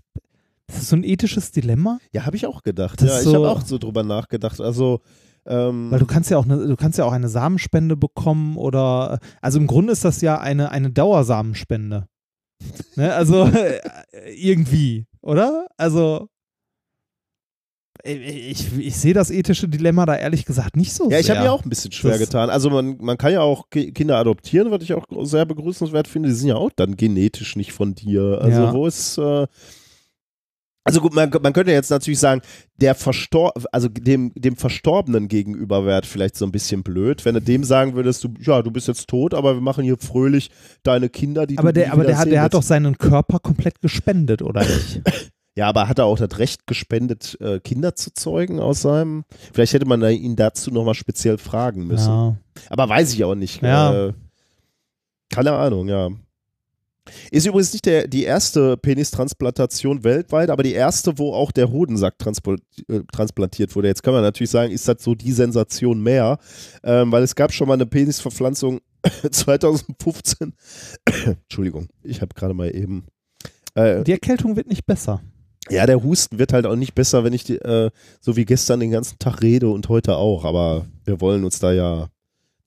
ist 0.67 0.77
das 0.77 0.89
so 0.89 0.95
ein 0.95 1.03
ethisches 1.03 1.51
Dilemma? 1.51 1.99
Ja, 2.13 2.25
habe 2.25 2.35
ich 2.37 2.45
auch 2.45 2.61
gedacht. 2.63 3.01
Das 3.01 3.09
ja, 3.09 3.19
ich 3.21 3.25
habe 3.35 3.37
so- 3.37 3.47
auch 3.47 3.61
so 3.61 3.77
drüber 3.79 4.03
nachgedacht. 4.03 4.61
Also, 4.61 5.01
ähm, 5.47 5.89
Weil 5.89 5.99
du 5.99 6.05
kannst 6.05 6.29
ja 6.29 6.37
auch 6.37 6.45
eine, 6.45 6.67
du 6.67 6.75
kannst 6.75 6.97
ja 6.99 7.05
auch 7.05 7.11
eine 7.13 7.29
Samenspende 7.29 7.97
bekommen 7.97 8.55
oder 8.57 9.19
also 9.41 9.57
im 9.57 9.65
Grunde 9.67 9.93
ist 9.93 10.05
das 10.05 10.21
ja 10.21 10.39
eine, 10.39 10.69
eine 10.71 10.91
Dauersamenspende. 10.91 12.07
ne? 12.95 13.13
Also 13.13 13.45
äh, 13.47 13.79
irgendwie, 14.35 15.07
oder? 15.21 15.67
Also 15.77 16.29
ich, 18.03 18.77
ich 18.79 18.95
sehe 18.95 19.13
das 19.13 19.29
ethische 19.31 19.67
Dilemma 19.67 20.05
da 20.05 20.15
ehrlich 20.15 20.45
gesagt 20.45 20.75
nicht 20.77 20.93
so 20.93 21.09
ja, 21.11 21.19
ich 21.19 21.29
habe 21.29 21.41
mir 21.41 21.51
auch 21.51 21.63
ein 21.63 21.69
bisschen 21.69 21.91
schwer 21.91 22.11
Das- 22.11 22.19
getan. 22.21 22.49
Also 22.49 22.69
man, 22.69 22.97
man 22.99 23.17
kann 23.17 23.33
ja 23.33 23.41
auch 23.41 23.69
Ki- 23.69 23.91
Kinder 23.91 24.17
adoptieren, 24.17 24.71
was 24.71 24.83
ich 24.83 24.93
auch 24.93 25.05
sehr 25.25 25.45
begrüßenswert 25.45 26.07
finde. 26.07 26.29
Die 26.29 26.35
sind 26.35 26.47
ja 26.49 26.55
auch 26.55 26.71
dann 26.75 26.95
genetisch 26.95 27.55
nicht 27.55 27.71
von 27.73 27.95
dir. 27.95 28.39
Also 28.41 28.61
Ja. 28.61 28.73
wo 28.73 28.87
ist, 28.87 29.17
äh, 29.17 29.47
Also 30.85 31.01
gut, 31.01 31.13
man, 31.13 31.29
man 31.43 31.53
könnte 31.53 31.71
jetzt 31.71 31.91
natürlich 31.91 32.19
sagen, 32.19 32.41
der 32.77 32.95
Verstor 32.95 33.51
also 33.71 33.89
dem, 33.89 34.31
dem 34.33 34.55
Verstorbenen 34.55 35.27
gegenüber 35.27 35.85
wäre 35.85 36.01
vielleicht 36.03 36.35
so 36.37 36.45
ein 36.45 36.51
bisschen 36.51 36.81
blöd, 36.83 37.25
wenn 37.25 37.35
du 37.35 37.41
dem 37.41 37.63
sagen 37.63 37.93
würdest, 37.95 38.23
du, 38.23 38.29
ja, 38.39 38.61
du 38.63 38.71
bist 38.71 38.87
jetzt 38.87 39.07
tot, 39.07 39.33
aber 39.33 39.55
wir 39.55 39.61
machen 39.61 39.83
hier 39.83 39.97
fröhlich 39.97 40.49
deine 40.83 41.09
Kinder, 41.09 41.45
die 41.45 41.57
Aber 41.59 41.73
du 41.73 41.81
der, 41.81 41.93
aber 41.93 42.05
der, 42.05 42.17
hat, 42.17 42.31
der 42.31 42.41
hat 42.41 42.53
doch 42.53 42.63
seinen 42.63 42.97
Körper 42.97 43.39
komplett 43.39 43.81
gespendet, 43.81 44.41
oder 44.41 44.61
nicht? 44.61 45.01
Ja, 45.59 45.67
aber 45.67 45.89
hat 45.89 45.99
er 45.99 46.05
auch 46.05 46.17
das 46.17 46.39
Recht 46.39 46.67
gespendet, 46.67 47.37
äh, 47.41 47.59
Kinder 47.59 47.93
zu 47.93 48.13
zeugen 48.13 48.61
aus 48.61 48.81
seinem? 48.81 49.25
Vielleicht 49.51 49.73
hätte 49.73 49.85
man 49.85 50.01
ihn 50.03 50.37
dazu 50.37 50.71
nochmal 50.71 50.93
speziell 50.93 51.37
fragen 51.37 51.85
müssen. 51.85 52.07
ja. 52.07 52.37
Aber 52.69 52.87
weiß 52.87 53.11
ich 53.13 53.25
auch 53.25 53.35
nicht. 53.35 53.61
Ja. 53.61 54.07
Äh, 54.07 54.13
keine 55.29 55.51
Ahnung, 55.51 55.89
ja. 55.89 56.11
Ist 57.29 57.45
übrigens 57.45 57.73
nicht 57.73 57.85
der, 57.85 58.07
die 58.07 58.23
erste 58.23 58.77
Penistransplantation 58.77 60.05
weltweit, 60.05 60.49
aber 60.49 60.63
die 60.63 60.71
erste, 60.71 61.17
wo 61.17 61.33
auch 61.33 61.51
der 61.51 61.69
Hodensack 61.69 62.15
äh, 62.87 63.01
transplantiert 63.11 63.75
wurde. 63.75 63.89
Jetzt 63.89 64.01
kann 64.01 64.13
man 64.13 64.23
natürlich 64.23 64.51
sagen, 64.51 64.71
ist 64.71 64.87
das 64.87 65.03
so 65.03 65.13
die 65.13 65.33
Sensation 65.33 66.01
mehr, 66.01 66.37
ähm, 66.83 67.11
weil 67.11 67.23
es 67.23 67.35
gab 67.35 67.51
schon 67.51 67.67
mal 67.67 67.73
eine 67.73 67.85
Penisverpflanzung 67.85 68.79
2015. 69.29 70.53
Entschuldigung, 71.25 71.89
ich 72.01 72.21
habe 72.21 72.33
gerade 72.33 72.53
mal 72.53 72.73
eben. 72.73 73.07
Äh, 73.75 74.05
Die 74.05 74.13
Erkältung 74.13 74.55
wird 74.55 74.67
nicht 74.67 74.85
besser. 74.85 75.21
Ja, 75.69 75.85
der 75.85 76.03
Husten 76.03 76.39
wird 76.39 76.53
halt 76.53 76.65
auch 76.65 76.75
nicht 76.75 76.95
besser, 76.95 77.23
wenn 77.23 77.33
ich 77.33 77.43
die, 77.43 77.57
äh, 77.57 77.91
so 78.21 78.35
wie 78.35 78.45
gestern 78.45 78.79
den 78.79 78.91
ganzen 78.91 79.19
Tag 79.19 79.41
rede 79.41 79.69
und 79.69 79.89
heute 79.89 80.15
auch, 80.17 80.45
aber 80.45 80.85
wir 81.05 81.19
wollen 81.21 81.43
uns 81.43 81.59
da 81.59 81.71
ja 81.71 82.09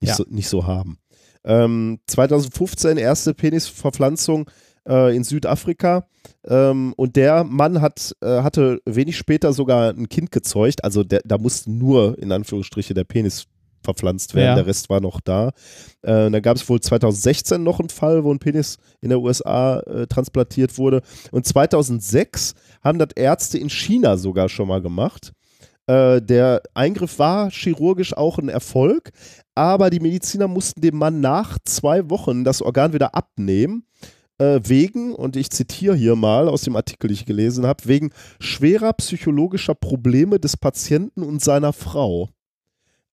nicht, 0.01 0.11
Ja. 0.11 0.17
So, 0.17 0.25
nicht 0.29 0.49
so 0.49 0.67
haben. 0.67 0.99
Ähm, 1.45 1.99
2015 2.07 2.99
erste 2.99 3.35
Penisverpflanzung 3.35 4.49
äh, 4.87 5.15
in 5.17 5.25
Südafrika 5.25 6.07
ähm, 6.47 6.93
und 6.97 7.17
der 7.17 7.45
Mann 7.45 7.81
hat, 7.81 8.15
äh, 8.21 8.43
hatte 8.43 8.81
wenig 8.85 9.17
später 9.17 9.53
sogar 9.53 9.91
ein 9.91 10.09
Kind 10.09 10.31
gezeugt, 10.31 10.85
also 10.85 11.03
der, 11.03 11.23
da 11.25 11.39
musste 11.39 11.71
nur 11.71 12.19
in 12.19 12.31
Anführungsstriche 12.31 12.95
der 12.95 13.05
Penis 13.05 13.47
verpflanzt 13.83 14.35
werden, 14.35 14.47
Ja. 14.47 14.55
der 14.57 14.67
Rest 14.67 14.89
war 14.91 15.01
noch 15.01 15.21
da. 15.21 15.49
Äh, 16.03 16.31
da 16.31 16.41
gab 16.41 16.57
es 16.57 16.69
wohl 16.69 16.81
2016 16.81 17.63
noch 17.63 17.81
einen 17.81 17.89
Fall, 17.89 18.25
wo 18.25 18.33
ein 18.33 18.39
Penis 18.39 18.79
in 19.01 19.11
der 19.11 19.21
USA 19.21 19.81
äh, 19.81 20.07
transplantiert 20.07 20.79
wurde 20.79 21.03
und 21.31 21.47
2006 21.47 22.55
haben 22.83 22.99
das 22.99 23.09
Ärzte 23.15 23.59
in 23.59 23.71
China 23.71 24.17
sogar 24.17 24.49
schon 24.49 24.69
mal 24.69 24.83
gemacht. 24.83 25.33
Äh, 25.87 26.23
der 26.23 26.63
Eingriff 26.75 27.19
war 27.19 27.51
chirurgisch 27.51 28.17
auch 28.17 28.39
ein 28.39 28.49
Erfolg, 28.49 29.11
aber 29.55 29.91
die 29.91 30.01
Mediziner 30.01 30.49
mussten 30.49 30.81
dem 30.81 30.97
Mann 30.97 31.21
nach 31.21 31.59
zwei 31.65 32.09
Wochen 32.09 32.45
das 32.45 32.63
Organ 32.63 32.93
wieder 32.93 33.15
abnehmen, 33.15 33.85
äh, 34.39 34.61
wegen, 34.65 35.15
und 35.15 35.37
ich 35.37 35.51
zitiere 35.51 35.95
hier 35.95 36.17
mal 36.17 36.49
aus 36.49 36.63
dem 36.63 36.77
Artikel, 36.77 37.09
den 37.09 37.15
ich 37.15 37.27
gelesen 37.27 37.67
habe, 37.67 37.85
wegen 37.87 38.11
schwerer 38.41 38.93
psychologischer 38.95 39.75
Probleme 39.75 40.39
des 40.41 40.57
Patienten 40.57 41.23
und 41.23 41.43
seiner 41.43 41.73
Frau. 41.73 42.31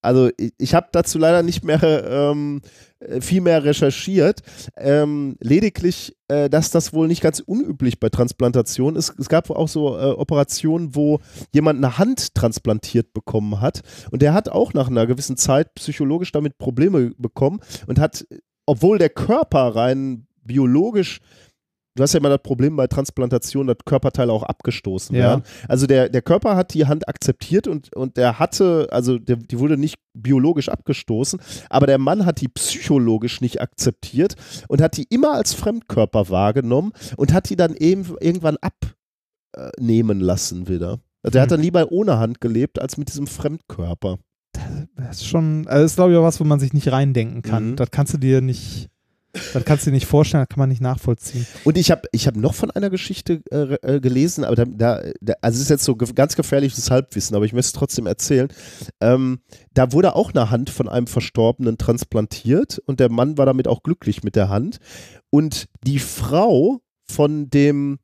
Also 0.01 0.29
ich, 0.37 0.53
ich 0.57 0.73
habe 0.73 0.87
dazu 0.91 1.17
leider 1.17 1.43
nicht 1.43 1.63
mehr 1.63 1.81
ähm, 1.83 2.61
äh, 2.99 3.21
viel 3.21 3.41
mehr 3.41 3.63
recherchiert. 3.63 4.41
Ähm, 4.77 5.37
lediglich, 5.39 6.15
äh, 6.27 6.49
dass 6.49 6.71
das 6.71 6.93
wohl 6.93 7.07
nicht 7.07 7.21
ganz 7.21 7.39
unüblich 7.39 7.99
bei 7.99 8.09
Transplantation 8.09 8.95
ist. 8.95 9.17
Es 9.17 9.29
gab 9.29 9.49
auch 9.49 9.67
so 9.67 9.97
äh, 9.97 10.11
Operationen, 10.11 10.95
wo 10.95 11.19
jemand 11.53 11.77
eine 11.77 11.97
Hand 11.97 12.35
transplantiert 12.35 13.13
bekommen 13.13 13.61
hat 13.61 13.81
und 14.11 14.21
der 14.21 14.33
hat 14.33 14.49
auch 14.49 14.73
nach 14.73 14.87
einer 14.87 15.07
gewissen 15.07 15.37
Zeit 15.37 15.73
psychologisch 15.75 16.31
damit 16.31 16.57
Probleme 16.57 17.11
bekommen 17.17 17.59
und 17.87 17.99
hat, 17.99 18.25
obwohl 18.65 18.97
der 18.97 19.09
Körper 19.09 19.75
rein 19.75 20.27
biologisch 20.43 21.19
Du 21.99 22.03
hast 22.03 22.13
ja 22.13 22.19
immer 22.19 22.29
das 22.29 22.41
Problem 22.41 22.75
bei 22.77 22.87
Transplantation, 22.87 23.67
dass 23.67 23.75
Körperteile 23.85 24.31
auch 24.31 24.43
abgestoßen 24.43 25.15
Ja. 25.15 25.21
werden. 25.21 25.43
Also 25.67 25.85
der, 25.85 26.07
der 26.07 26.21
Körper 26.21 26.55
hat 26.55 26.73
die 26.73 26.85
Hand 26.85 27.09
akzeptiert 27.09 27.67
und, 27.67 27.93
und 27.95 28.15
der 28.15 28.39
hatte, 28.39 28.87
also 28.91 29.17
der, 29.19 29.35
die 29.35 29.59
wurde 29.59 29.75
nicht 29.77 29.97
biologisch 30.13 30.69
abgestoßen, 30.69 31.41
aber 31.69 31.87
der 31.87 31.97
Mann 31.97 32.25
hat 32.25 32.39
die 32.41 32.47
psychologisch 32.47 33.41
nicht 33.41 33.59
akzeptiert 33.61 34.35
und 34.69 34.81
hat 34.81 34.95
die 34.97 35.07
immer 35.09 35.33
als 35.33 35.53
Fremdkörper 35.53 36.29
wahrgenommen 36.29 36.93
und 37.17 37.33
hat 37.33 37.49
die 37.49 37.55
dann 37.57 37.75
eben 37.75 38.05
irgendwann 38.21 38.57
abnehmen 39.57 40.19
lassen 40.19 40.67
wieder. 40.67 40.99
Also 41.23 41.33
der 41.33 41.41
hat 41.41 41.49
Hm. 41.51 41.57
dann 41.57 41.61
lieber 41.63 41.91
ohne 41.91 42.17
Hand 42.17 42.39
gelebt 42.39 42.81
als 42.81 42.97
mit 42.97 43.09
diesem 43.09 43.27
Fremdkörper. 43.27 44.19
Das 44.95 45.17
ist 45.17 45.27
schon, 45.27 45.67
also 45.67 45.83
das 45.83 45.91
ist 45.91 45.95
glaube 45.95 46.11
ich 46.13 46.17
auch 46.17 46.23
was, 46.23 46.39
wo 46.39 46.43
man 46.43 46.59
sich 46.59 46.73
nicht 46.73 46.91
reindenken 46.91 47.41
kann. 47.41 47.71
Mhm. 47.71 47.75
Das 47.75 47.91
kannst 47.91 48.13
du 48.13 48.17
dir 48.17 48.41
nicht, 48.41 48.89
das 49.31 49.63
kannst 49.65 49.85
du 49.85 49.91
dir 49.91 49.95
nicht 49.95 50.07
vorstellen, 50.07 50.43
das 50.43 50.49
kann 50.49 50.59
man 50.59 50.69
nicht 50.69 50.81
nachvollziehen. 50.81 51.45
Und 51.63 51.77
ich 51.77 51.91
habe 51.91 52.07
ich 52.11 52.27
hab 52.27 52.35
noch 52.35 52.53
von 52.53 52.71
einer 52.71 52.89
Geschichte 52.89 53.41
äh, 53.51 53.95
äh, 53.95 53.99
gelesen, 53.99 54.43
aber 54.43 54.55
da, 54.55 55.03
da, 55.21 55.33
also 55.41 55.57
es 55.57 55.63
ist 55.63 55.69
jetzt 55.69 55.83
so 55.83 55.95
ganz 55.95 56.35
gefährliches 56.35 56.89
Halbwissen, 56.89 57.35
aber 57.35 57.45
ich 57.45 57.53
möchte 57.53 57.67
es 57.67 57.73
trotzdem 57.73 58.07
erzählen. 58.07 58.47
Ähm, 59.01 59.39
da 59.73 59.91
wurde 59.91 60.15
auch 60.15 60.33
eine 60.33 60.49
Hand 60.49 60.69
von 60.69 60.89
einem 60.89 61.07
Verstorbenen 61.07 61.77
transplantiert 61.77 62.79
und 62.85 62.99
der 62.99 63.11
Mann 63.11 63.37
war 63.37 63.45
damit 63.45 63.67
auch 63.67 63.83
glücklich 63.83 64.23
mit 64.23 64.35
der 64.35 64.49
Hand. 64.49 64.79
Und 65.29 65.67
die 65.85 65.99
Frau 65.99 66.81
von 67.07 67.49
dem 67.49 67.99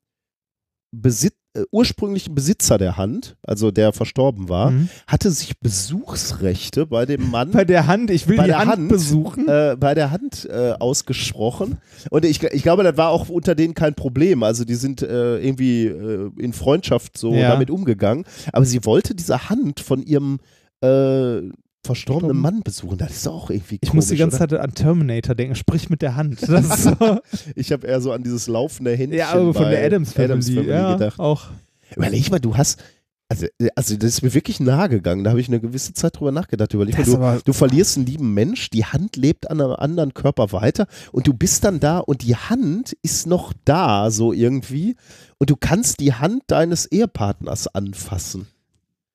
Besit 0.92 1.34
äh, 1.56 1.64
ursprünglichen 1.70 2.34
Besitzer 2.34 2.78
der 2.78 2.96
Hand, 2.96 3.36
also 3.42 3.70
der 3.70 3.92
verstorben 3.92 4.48
war, 4.48 4.70
Mhm. 4.70 4.88
hatte 5.06 5.30
sich 5.30 5.58
Besuchsrechte 5.60 6.86
bei 6.86 7.06
dem 7.06 7.30
Mann 7.30 7.50
Bei 7.50 7.64
der 7.64 7.86
Hand, 7.86 8.10
ich 8.10 8.28
will 8.28 8.36
Bei 8.36 8.44
die 8.44 8.48
der 8.50 8.58
Hand, 8.58 8.70
Hand, 8.72 8.88
besuchen. 8.88 9.48
äh, 9.48 9.76
bei 9.78 9.94
der 9.94 10.10
Hand 10.10 10.46
äh, 10.50 10.72
ausgesprochen. 10.78 11.78
Und 12.10 12.24
ich, 12.24 12.42
ich 12.42 12.62
glaube, 12.62 12.82
das 12.82 12.96
war 12.96 13.10
auch 13.10 13.28
unter 13.28 13.54
denen 13.54 13.74
kein 13.74 13.94
Problem. 13.94 14.42
Also 14.42 14.64
die 14.64 14.74
sind 14.74 15.02
äh, 15.02 15.38
irgendwie 15.38 15.86
äh, 15.86 16.30
in 16.38 16.52
Freundschaft 16.52 17.16
so 17.18 17.32
Ja. 17.34 17.48
damit 17.50 17.70
umgegangen. 17.70 18.24
Aber 18.52 18.64
sie 18.64 18.84
wollte 18.84 19.14
diese 19.14 19.48
Hand 19.48 19.80
von 19.80 20.02
ihrem 20.02 20.38
äh, 20.82 21.40
verstorbenen 21.86 22.36
Verstorben. 22.36 22.56
Mann 22.56 22.62
besuchen. 22.62 22.98
Das 22.98 23.12
ist 23.12 23.28
auch 23.28 23.50
irgendwie 23.50 23.78
ich 23.80 23.88
komisch, 23.88 23.94
muss 23.94 24.08
die 24.08 24.16
ganze 24.16 24.36
oder? 24.36 24.48
Zeit 24.48 24.60
an 24.60 24.74
Terminator 24.74 25.34
denken, 25.34 25.54
sprich 25.54 25.88
mit 25.90 26.02
der 26.02 26.16
Hand. 26.16 26.40
So, 26.40 26.56
Ich 27.54 27.72
habe 27.72 27.86
eher 27.86 28.00
so 28.00 28.12
an 28.12 28.22
dieses 28.22 28.46
laufende 28.46 28.92
Händchen 28.92 29.18
ja, 29.18 29.30
aber 29.30 29.54
von 29.54 29.70
der 29.70 29.84
Adams 29.84 30.12
Family, 30.12 30.32
Addams 30.32 30.48
Family 30.50 30.68
ja, 30.68 30.92
gedacht. 30.94 31.18
auch. 31.18 31.46
Überleg 31.94 32.30
mal, 32.30 32.40
du 32.40 32.56
hast 32.56 32.82
also, 33.28 33.46
also 33.74 33.96
das 33.96 34.10
ist 34.10 34.22
mir 34.22 34.34
wirklich 34.34 34.60
nahe 34.60 34.88
gegangen. 34.88 35.24
Da 35.24 35.30
habe 35.30 35.40
ich 35.40 35.48
eine 35.48 35.60
gewisse 35.60 35.92
Zeit 35.94 36.18
drüber 36.18 36.30
nachgedacht. 36.30 36.72
Überleg 36.74 36.96
mal, 37.18 37.38
du, 37.38 37.42
du 37.46 37.52
verlierst 37.52 37.96
einen 37.96 38.06
lieben 38.06 38.34
Mensch, 38.34 38.70
die 38.70 38.84
Hand 38.84 39.16
lebt 39.16 39.50
an 39.50 39.60
einem 39.60 39.72
anderen 39.72 40.14
Körper 40.14 40.52
weiter 40.52 40.86
und 41.10 41.26
du 41.26 41.34
bist 41.34 41.64
dann 41.64 41.80
da 41.80 41.98
und 41.98 42.22
die 42.22 42.36
Hand 42.36 42.96
ist 43.02 43.26
noch 43.26 43.52
da, 43.64 44.12
so 44.12 44.32
irgendwie. 44.32 44.94
Und 45.38 45.50
du 45.50 45.56
kannst 45.56 45.98
die 45.98 46.14
Hand 46.14 46.44
deines 46.46 46.86
Ehepartners 46.86 47.66
anfassen. 47.66 48.46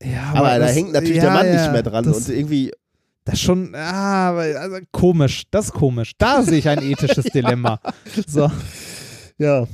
Ja, 0.04 0.32
Aber, 0.34 0.50
da 0.50 0.60
das- 0.60 0.76
hängt 0.76 0.94
natürlich 0.94 1.18
ja, 1.18 1.24
der 1.24 1.32
Mann 1.32 1.48
ja, 1.48 1.62
nicht 1.62 1.72
mehr 1.72 1.84
dran. 1.84 2.04
Das, 2.04 2.28
und 2.28 2.36
irgendwie, 2.36 2.72
das 3.26 3.36
ist 3.36 3.42
schon, 3.42 3.76
ah, 3.76 4.30
aber- 4.30 4.60
also 4.60 4.78
komisch, 4.92 5.44
das 5.52 5.66
ist 5.66 5.74
komisch. 5.74 6.14
Da 6.18 6.42
sehe 6.44 6.58
ich 6.60 6.68
ein 6.68 6.82
ethisches 6.84 7.26
Dilemma. 7.26 7.80
So. 8.28 8.50
ja. 9.38 9.68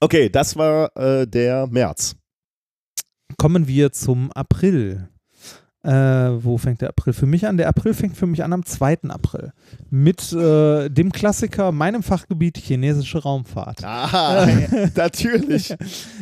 okay, 0.00 0.28
das 0.28 0.56
war 0.56 0.94
äh, 0.96 1.26
der 1.26 1.66
März. 1.66 2.14
Kommen 3.38 3.66
wir 3.66 3.92
zum 3.92 4.30
April. 4.32 5.08
Äh, 5.86 6.44
wo 6.44 6.58
fängt 6.58 6.80
der 6.80 6.88
April 6.88 7.12
für 7.12 7.26
mich 7.26 7.46
an? 7.46 7.56
Der 7.56 7.68
April 7.68 7.94
fängt 7.94 8.16
für 8.16 8.26
mich 8.26 8.42
an 8.42 8.52
am 8.52 8.64
2. 8.64 8.98
April. 9.08 9.52
Mit 9.88 10.32
äh, 10.32 10.88
dem 10.88 11.12
Klassiker, 11.12 11.70
meinem 11.70 12.02
Fachgebiet 12.02 12.58
chinesische 12.58 13.22
Raumfahrt. 13.22 13.84
Ah, 13.84 14.48
natürlich. 14.96 15.74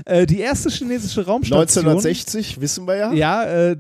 Äh, 0.04 0.26
die 0.26 0.40
erste 0.40 0.68
chinesische 0.68 1.24
Raumstation. 1.24 1.86
1960, 1.86 2.60
wissen 2.60 2.86
wir 2.86 2.96
ja. 2.96 3.12
Ja, 3.12 3.44
äh, 3.44 3.76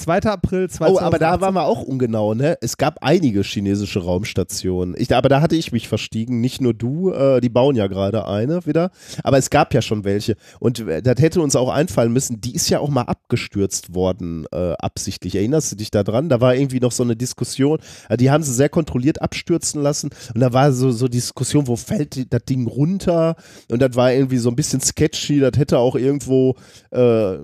2. 0.00 0.22
April 0.22 0.68
2018. 0.68 0.94
Oh, 0.94 1.06
aber 1.06 1.18
da 1.18 1.40
waren 1.40 1.54
wir 1.54 1.64
auch 1.64 1.82
ungenau, 1.82 2.34
ne? 2.34 2.56
Es 2.60 2.76
gab 2.76 2.98
einige 3.02 3.42
chinesische 3.42 4.00
Raumstationen. 4.00 4.94
Ich, 4.98 5.14
aber 5.14 5.28
da 5.28 5.40
hatte 5.40 5.56
ich 5.56 5.72
mich 5.72 5.88
verstiegen, 5.88 6.40
nicht 6.40 6.60
nur 6.60 6.74
du, 6.74 7.12
äh, 7.12 7.40
die 7.40 7.48
bauen 7.48 7.76
ja 7.76 7.86
gerade 7.86 8.26
eine 8.26 8.66
wieder. 8.66 8.90
Aber 9.22 9.38
es 9.38 9.50
gab 9.50 9.74
ja 9.74 9.82
schon 9.82 10.04
welche. 10.04 10.36
Und 10.58 10.80
äh, 10.80 11.02
das 11.02 11.20
hätte 11.20 11.40
uns 11.40 11.56
auch 11.56 11.68
einfallen 11.68 12.12
müssen, 12.12 12.40
die 12.40 12.54
ist 12.54 12.68
ja 12.68 12.80
auch 12.80 12.88
mal 12.88 13.02
abgestürzt 13.02 13.94
worden, 13.94 14.46
äh, 14.52 14.72
absichtlich. 14.78 15.34
Erinnerst 15.34 15.72
du 15.72 15.76
dich 15.76 15.90
da 15.90 16.02
dran? 16.02 16.28
Da 16.28 16.40
war 16.40 16.54
irgendwie 16.54 16.80
noch 16.80 16.92
so 16.92 17.02
eine 17.02 17.16
Diskussion. 17.16 17.78
Äh, 18.08 18.16
die 18.16 18.30
haben 18.30 18.42
sie 18.42 18.54
sehr 18.54 18.68
kontrolliert 18.68 19.22
abstürzen 19.22 19.82
lassen. 19.82 20.10
Und 20.34 20.40
da 20.40 20.52
war 20.52 20.72
so, 20.72 20.90
so 20.90 21.08
Diskussion, 21.08 21.66
wo 21.66 21.76
fällt 21.76 22.32
das 22.32 22.44
Ding 22.44 22.66
runter? 22.66 23.36
Und 23.70 23.82
das 23.82 23.94
war 23.94 24.12
irgendwie 24.12 24.38
so 24.38 24.48
ein 24.48 24.56
bisschen 24.56 24.80
sketchy. 24.80 25.40
Das 25.40 25.52
hätte 25.56 25.78
auch 25.78 25.96
irgendwo 25.96 26.56
äh, 26.90 27.36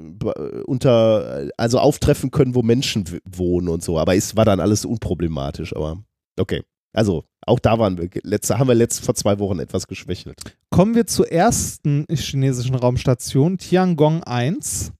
unter, 0.65 1.51
also 1.57 1.79
auftreffen 1.79 2.31
können, 2.31 2.46
wo 2.55 2.63
Menschen 2.63 3.05
wohnen 3.25 3.69
und 3.69 3.83
so. 3.83 3.99
Aber 3.99 4.17
es 4.17 4.37
war 4.37 4.45
dann 4.45 4.61
alles 4.61 4.85
unproblematisch. 4.85 5.75
Aber 5.75 5.99
okay. 6.39 6.63
Also, 6.93 7.25
auch 7.47 7.59
da 7.59 7.79
waren 7.79 7.99
wir, 7.99 8.09
letzte, 8.23 8.59
haben 8.59 8.69
wir 8.69 8.75
letzt, 8.75 9.05
vor 9.05 9.15
zwei 9.15 9.39
Wochen 9.39 9.59
etwas 9.59 9.87
geschwächelt. 9.87 10.39
Kommen 10.71 10.95
wir 10.95 11.07
zur 11.07 11.31
ersten 11.31 12.07
chinesischen 12.11 12.75
Raumstation, 12.75 13.59
Tiangong 13.59 14.25
1. 14.25 14.93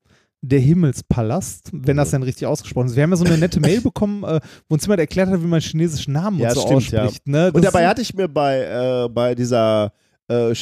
Der 0.43 0.61
Himmelspalast, 0.61 1.71
wenn 1.73 1.97
das 1.97 2.11
denn 2.11 2.23
richtig 2.23 2.47
ausgesprochen 2.47 2.89
ist. 2.89 2.97
Wir 2.97 3.03
haben 3.03 3.11
ja 3.11 3.17
so 3.17 3.25
eine 3.25 3.39
nette 3.39 3.59
Mail 3.59 3.81
bekommen, 3.83 4.23
äh, 4.25 4.41
wo 4.69 4.75
uns 4.75 4.85
jemand 4.85 5.01
erklärt 5.01 5.31
hat, 5.31 5.43
wie 5.43 5.47
man 5.47 5.61
chinesischen 5.61 6.13
Namen 6.13 6.39
Ja, 6.39 6.51
und 6.51 6.55
so 6.55 6.61
stimmt, 6.61 6.91
ja. 6.93 7.05
ausspricht. 7.05 7.27
Ne? 7.27 7.51
Und 7.53 7.65
dabei 7.65 7.89
hatte 7.89 8.03
ich 8.03 8.15
mir 8.15 8.29
bei, 8.29 8.61
äh, 8.61 9.09
bei 9.09 9.35
dieser 9.35 9.93
äh, 10.29 10.51
äh, 10.51 10.55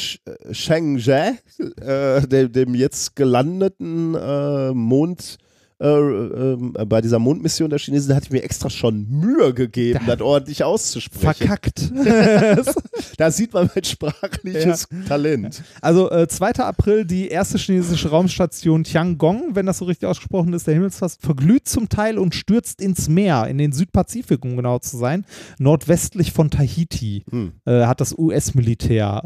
Shenzhen, 0.52 1.38
äh, 1.80 2.26
dem, 2.26 2.52
dem 2.52 2.74
jetzt 2.74 3.16
gelandeten 3.16 4.14
äh, 4.14 4.72
Mond, 4.72 5.38
äh, 5.80 5.86
ähm, 5.88 6.72
bei 6.88 7.00
dieser 7.00 7.18
Mondmission 7.18 7.68
der 7.70 7.78
Chinesen, 7.78 8.08
da 8.10 8.16
hatte 8.16 8.26
ich 8.26 8.30
mir 8.32 8.42
extra 8.44 8.70
schon 8.70 9.06
Mühe 9.08 9.52
gegeben, 9.54 10.00
Da- 10.06 10.16
das 10.16 10.24
ordentlich 10.24 10.62
auszusprechen. 10.64 11.46
Verkackt. 11.48 11.90
Da 13.16 13.30
sieht 13.30 13.52
man 13.54 13.70
mein 13.74 13.84
sprachliches 13.84 14.88
Talent. 15.06 15.62
Also 15.80 16.10
äh, 16.10 16.26
2. 16.26 16.50
April, 16.56 17.04
die 17.04 17.28
erste 17.28 17.58
chinesische 17.58 18.08
Raumstation 18.10 18.82
Tiangong, 18.82 19.50
wenn 19.54 19.66
das 19.66 19.78
so 19.78 19.84
richtig 19.84 20.08
ausgesprochen 20.08 20.52
ist, 20.52 20.66
der 20.66 20.74
Himmelsfast, 20.74 21.20
verglüht 21.22 21.68
zum 21.68 21.88
Teil 21.88 22.18
und 22.18 22.34
stürzt 22.34 22.80
ins 22.80 23.08
Meer, 23.08 23.46
in 23.46 23.58
den 23.58 23.70
Südpazifik, 23.72 24.44
um 24.44 24.56
genau 24.56 24.78
zu 24.80 24.96
sein, 24.96 25.24
nordwestlich 25.58 26.32
von 26.32 26.50
Tahiti, 26.50 27.24
Hm. 27.30 27.52
äh, 27.66 27.84
hat 27.86 28.00
das 28.00 28.16
US-Militär 28.18 29.22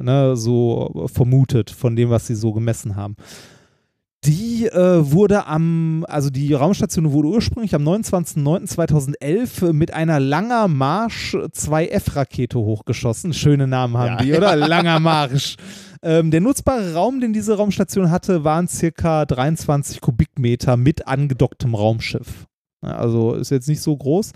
äh, 0.00 0.02
ne, 0.02 0.36
so 0.36 1.08
vermutet, 1.12 1.70
von 1.70 1.96
dem, 1.96 2.10
was 2.10 2.26
sie 2.26 2.34
so 2.34 2.52
gemessen 2.52 2.96
haben. 2.96 3.16
Die 4.24 4.66
äh, 4.66 5.10
wurde 5.12 5.46
am, 5.46 6.04
also 6.06 6.28
die 6.28 6.52
Raumstation 6.52 7.10
wurde 7.12 7.28
ursprünglich 7.28 7.74
am 7.74 7.88
29.09.2011 7.88 9.72
mit 9.72 9.94
einer 9.94 10.20
Langer 10.20 10.68
Marsch 10.68 11.34
2F-Rakete 11.34 12.58
hochgeschossen. 12.58 13.32
Schöne 13.32 13.66
Namen 13.66 13.96
haben 13.96 14.18
Ja. 14.18 14.22
die, 14.22 14.34
oder? 14.34 14.56
Langer 14.68 15.00
Marsch. 15.00 15.56
Ähm, 16.02 16.30
der 16.30 16.40
nutzbare 16.42 16.92
Raum, 16.94 17.20
den 17.20 17.32
diese 17.32 17.56
Raumstation 17.56 18.10
hatte, 18.10 18.44
waren 18.44 18.68
circa 18.68 19.24
23 19.24 20.00
Kubikmeter 20.02 20.76
mit 20.76 21.06
angedocktem 21.06 21.74
Raumschiff. 21.74 22.46
Ja, 22.82 22.96
Also 22.96 23.34
ist 23.34 23.50
jetzt 23.50 23.68
nicht 23.68 23.82
so 23.82 23.96
groß. 23.96 24.32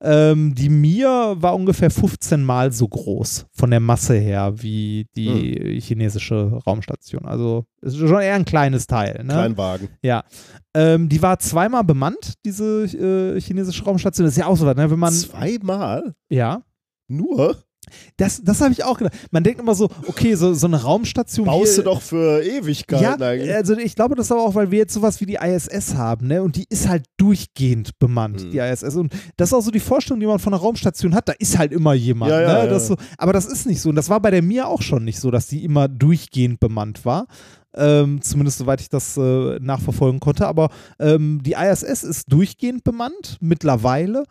Ähm, 0.00 0.54
die 0.54 0.68
Mir 0.68 1.34
war 1.38 1.54
ungefähr 1.54 1.90
15 1.90 2.42
Mal 2.42 2.72
so 2.72 2.86
groß 2.86 3.46
von 3.52 3.70
der 3.70 3.80
Masse 3.80 4.14
her 4.14 4.52
wie 4.56 5.06
die 5.16 5.80
chinesische 5.80 6.60
Raumstation. 6.66 7.24
Also 7.24 7.64
ist 7.80 7.96
schon 7.96 8.20
eher 8.20 8.34
ein 8.34 8.44
kleines 8.44 8.86
Teil. 8.86 9.24
Ne? 9.24 9.32
Kleinwagen. 9.32 9.88
Ja. 10.02 10.24
Ähm, 10.74 11.08
die 11.08 11.20
war 11.22 11.38
zweimal 11.40 11.82
bemannt, 11.84 12.34
diese 12.44 12.84
äh, 12.84 13.40
chinesische 13.40 13.84
Raumstation. 13.84 14.24
Das 14.26 14.34
ist 14.34 14.40
ja 14.40 14.46
auch 14.46 14.56
so 14.56 14.66
was, 14.66 14.76
ne? 14.76 14.90
Wenn 14.90 14.98
man. 14.98 15.12
Zweimal? 15.12 16.14
Ja. 16.28 16.62
Nur? 17.08 17.56
Das, 18.16 18.42
das 18.42 18.60
habe 18.60 18.72
ich 18.72 18.84
auch 18.84 18.98
gedacht. 18.98 19.14
Man 19.30 19.42
denkt 19.44 19.60
immer 19.60 19.74
so, 19.74 19.88
okay, 20.06 20.34
so, 20.34 20.54
so 20.54 20.66
eine 20.66 20.82
Raumstation. 20.82 21.46
Baust 21.46 21.74
hier- 21.74 21.84
du 21.84 21.90
doch 21.90 22.02
für 22.02 22.42
Ewigkeiten 22.42 23.02
ja, 23.04 23.14
eigentlich. 23.16 23.54
also 23.54 23.76
ich 23.76 23.94
glaube, 23.94 24.14
das 24.14 24.26
ist 24.26 24.32
aber 24.32 24.42
auch, 24.42 24.54
weil 24.54 24.70
wir 24.70 24.78
jetzt 24.78 24.94
sowas 24.94 25.20
wie 25.20 25.26
die 25.26 25.36
ISS 25.40 25.94
haben, 25.94 26.26
ne? 26.26 26.42
Und 26.42 26.56
die 26.56 26.66
ist 26.68 26.88
halt 26.88 27.04
durchgehend 27.16 27.98
bemannt, 27.98 28.40
Hm. 28.42 28.50
die 28.50 28.58
ISS. 28.58 28.96
Und 28.96 29.12
das 29.36 29.50
ist 29.50 29.54
auch 29.54 29.60
so 29.62 29.70
die 29.70 29.80
Vorstellung, 29.80 30.20
die 30.20 30.26
man 30.26 30.38
von 30.38 30.52
einer 30.52 30.62
Raumstation 30.62 31.14
hat. 31.14 31.28
Da 31.28 31.32
ist 31.38 31.58
halt 31.58 31.72
immer 31.72 31.94
jemand, 31.94 32.30
Ja, 32.32 32.40
ja, 32.40 32.62
ne? 32.64 32.68
Das 32.70 32.86
so, 32.88 32.96
aber 33.16 33.32
das 33.32 33.46
ist 33.46 33.66
nicht 33.66 33.80
so. 33.80 33.88
Und 33.90 33.96
das 33.96 34.08
war 34.10 34.20
bei 34.20 34.30
der 34.30 34.42
Mir 34.42 34.68
auch 34.68 34.82
schon 34.82 35.04
nicht 35.04 35.20
so, 35.20 35.30
dass 35.30 35.46
die 35.46 35.64
immer 35.64 35.88
durchgehend 35.88 36.60
bemannt 36.60 37.04
war. 37.04 37.26
Ähm, 37.74 38.20
zumindest 38.22 38.58
soweit 38.58 38.80
ich 38.80 38.88
das 38.88 39.16
äh, 39.16 39.58
nachverfolgen 39.60 40.20
konnte. 40.20 40.46
Aber 40.46 40.70
ähm, 40.98 41.40
die 41.44 41.52
ISS 41.52 42.02
ist 42.02 42.32
durchgehend 42.32 42.82
bemannt 42.82 43.36
mittlerweile. 43.40 44.24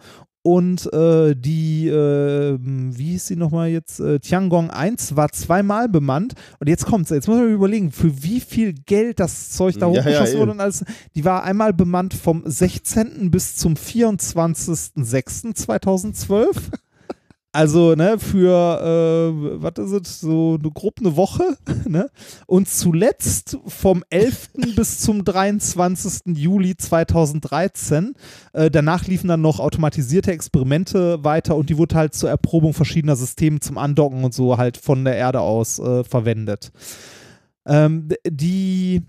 Und 0.47 0.87
äh, 0.93 1.35
die, 1.35 1.89
äh, 1.89 2.57
wie 2.61 3.03
hieß 3.11 3.27
sie 3.27 3.35
nochmal 3.35 3.67
jetzt? 3.67 3.99
Äh, 3.99 4.21
Tiangong 4.21 4.69
1 4.69 5.17
war 5.17 5.29
zweimal 5.33 5.89
bemannt. 5.89 6.35
Und 6.61 6.69
jetzt 6.69 6.85
kommt's. 6.85 7.09
Jetzt 7.09 7.27
muss 7.27 7.35
man 7.35 7.51
überlegen, 7.51 7.91
für 7.91 8.23
wie 8.23 8.39
viel 8.39 8.71
Geld 8.71 9.19
das 9.19 9.51
Zeug 9.51 9.77
da 9.77 9.87
Ja, 9.87 9.95
ja, 9.95 9.99
hochgeschossen 9.99 10.31
eben. 10.31 10.39
wurde. 10.39 10.51
Und 10.53 10.61
alles. 10.61 10.85
Die 11.15 11.25
war 11.25 11.43
einmal 11.43 11.73
bemannt 11.73 12.13
vom 12.13 12.43
16. 12.45 13.29
bis 13.29 13.57
zum 13.57 13.73
24.06.2012. 13.73 16.45
Also, 17.57 17.95
ne, 17.95 18.19
für, 18.19 18.51
äh, 18.53 19.61
was 19.63 19.83
ist 19.83 20.07
es, 20.07 20.19
so 20.19 20.59
eine, 20.61 20.69
grob 20.69 20.99
eine 20.99 21.15
Woche, 21.15 21.57
ne? 21.87 22.07
Und 22.45 22.69
zuletzt 22.69 23.57
vom 23.65 24.03
11. 24.11 24.49
bis 24.75 24.99
zum 24.99 25.25
23. 25.25 26.37
Juli 26.37 26.77
2013. 26.77 28.13
Äh, 28.53 28.69
danach 28.69 29.07
liefen 29.07 29.27
dann 29.27 29.41
noch 29.41 29.59
automatisierte 29.59 30.31
Experimente 30.31 31.23
weiter 31.23 31.55
und 31.55 31.71
die 31.71 31.79
wurde 31.79 31.95
halt 31.95 32.13
zur 32.13 32.29
Erprobung 32.29 32.75
verschiedener 32.75 33.15
Systeme 33.15 33.59
zum 33.59 33.79
Andocken 33.79 34.23
und 34.23 34.35
so 34.35 34.59
halt 34.59 34.77
von 34.77 35.03
der 35.03 35.15
Erde 35.15 35.39
aus 35.39 35.79
äh, 35.79 36.03
verwendet. 36.03 36.71
Ähm, 37.65 38.07
d- 38.07 39.01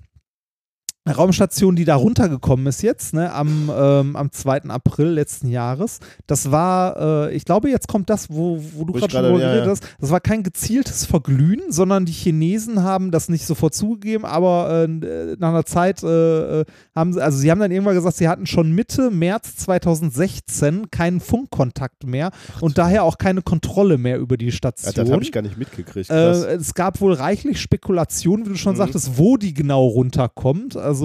die 1.09 1.15
Raumstation, 1.15 1.77
die 1.77 1.85
da 1.85 1.97
runtergekommen 1.97 2.67
ist 2.67 2.83
jetzt, 2.83 3.15
ne, 3.15 3.33
am, 3.33 3.71
ähm, 3.77 4.17
am 4.17 4.31
2. 4.33 4.65
April 4.69 5.09
letzten 5.09 5.49
Jahres, 5.49 5.99
das 6.27 6.51
war, 6.51 7.29
äh, 7.29 7.35
ich 7.37 7.45
glaube, 7.45 7.71
jetzt 7.71 7.89
kommt 7.89 8.09
das, 8.11 8.31
wo, 8.31 8.61
wo 8.75 8.85
du 8.85 8.93
gerade 8.93 9.13
schon 9.13 9.25
ja, 9.25 9.31
geredet 9.31 9.65
ja. 9.67 9.71
hast, 9.71 9.85
das 10.01 10.11
war 10.11 10.21
kein 10.21 10.43
gezieltes 10.43 11.05
Verglühen, 11.07 11.63
sondern 11.71 12.05
die 12.07 12.13
Chinesen 12.13 12.83
haben 12.83 13.11
das 13.11 13.29
nicht 13.29 13.47
sofort 13.47 13.75
zugegeben, 13.75 14.25
aber 14.25 14.85
äh, 14.85 15.37
nach 15.39 15.49
einer 15.51 15.65
Zeit 15.67 16.03
äh, 16.03 16.61
äh, 16.61 16.65
haben 16.95 17.13
sie, 17.13 17.23
also 17.23 17.39
sie 17.39 17.51
haben 17.51 17.61
dann 17.61 17.71
irgendwann 17.71 17.95
gesagt, 17.95 18.17
sie 18.17 18.29
hatten 18.29 18.47
schon 18.47 18.73
Mitte 18.73 19.11
März 19.11 19.57
2016 19.57 20.91
keinen 20.91 21.21
Funkkontakt 21.21 22.05
mehr 22.07 22.31
und 22.61 22.79
daher 22.79 23.05
auch 23.05 23.19
keine 23.19 23.43
Kontrolle 23.43 23.99
mehr 23.99 24.19
über 24.19 24.37
die 24.37 24.47
Ja, 24.47 24.53
Station. 24.53 24.95
das 24.95 25.11
habe 25.11 25.23
ich 25.23 25.33
gar 25.33 25.43
nicht 25.43 25.59
mitgekriegt. 25.59 26.11
Äh, 26.11 26.55
es 26.55 26.75
gab 26.75 27.01
wohl 27.01 27.13
reichlich 27.13 27.61
Spekulationen, 27.61 28.47
wie 28.47 28.51
du 28.51 28.57
schon 28.57 28.75
Mhm. 28.75 28.79
sagtest, 28.79 29.19
wo 29.19 29.37
die 29.37 29.55
genau 29.55 29.87
runterkommt. 29.87 30.77
Also 30.77 30.98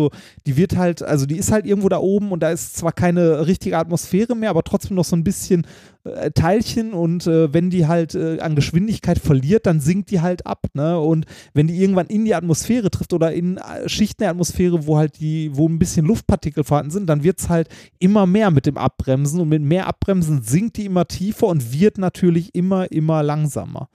die 0.45 0.57
wird 0.57 0.77
halt, 0.77 1.01
also 1.01 1.25
die 1.25 1.37
ist 1.37 1.51
halt 1.51 1.65
irgendwo 1.65 1.89
da 1.89 1.97
oben 1.97 2.31
und 2.31 2.41
da 2.41 2.51
ist 2.51 2.77
zwar 2.77 2.91
keine 2.91 3.47
richtige 3.47 3.77
Atmosphäre 3.77 4.35
mehr, 4.35 4.49
aber 4.49 4.63
trotzdem 4.63 4.95
noch 4.95 5.05
so 5.05 5.15
ein 5.15 5.23
bisschen 5.23 5.65
äh, 6.03 6.31
Teilchen 6.31 6.93
und 6.93 7.27
äh, 7.27 7.53
wenn 7.53 7.69
die 7.69 7.87
halt 7.87 8.13
äh, 8.15 8.39
an 8.39 8.55
Geschwindigkeit 8.55 9.19
verliert, 9.19 9.65
dann 9.65 9.79
sinkt 9.79 10.11
die 10.11 10.19
halt 10.19 10.45
ab. 10.45 10.65
Ne? 10.73 10.99
Und 10.99 11.25
wenn 11.53 11.67
die 11.67 11.81
irgendwann 11.81 12.07
in 12.07 12.25
die 12.25 12.35
Atmosphäre 12.35 12.91
trifft 12.91 13.13
oder 13.13 13.31
in 13.31 13.57
äh, 13.57 13.87
Schichten 13.87 14.23
der 14.23 14.31
Atmosphäre, 14.31 14.85
wo 14.85 14.97
halt 14.97 15.19
die, 15.19 15.51
wo 15.53 15.67
ein 15.67 15.79
bisschen 15.79 16.05
Luftpartikel 16.05 16.63
vorhanden 16.63 16.91
sind, 16.91 17.07
dann 17.07 17.23
wird 17.23 17.39
es 17.39 17.49
halt 17.49 17.69
immer 17.99 18.25
mehr 18.25 18.51
mit 18.51 18.65
dem 18.65 18.77
Abbremsen 18.77 19.39
und 19.39 19.49
mit 19.49 19.61
mehr 19.61 19.87
Abbremsen 19.87 20.43
sinkt 20.43 20.77
die 20.77 20.85
immer 20.85 21.07
tiefer 21.07 21.47
und 21.47 21.71
wird 21.71 21.97
natürlich 21.97 22.53
immer, 22.53 22.91
immer 22.91 23.23
langsamer. 23.23 23.87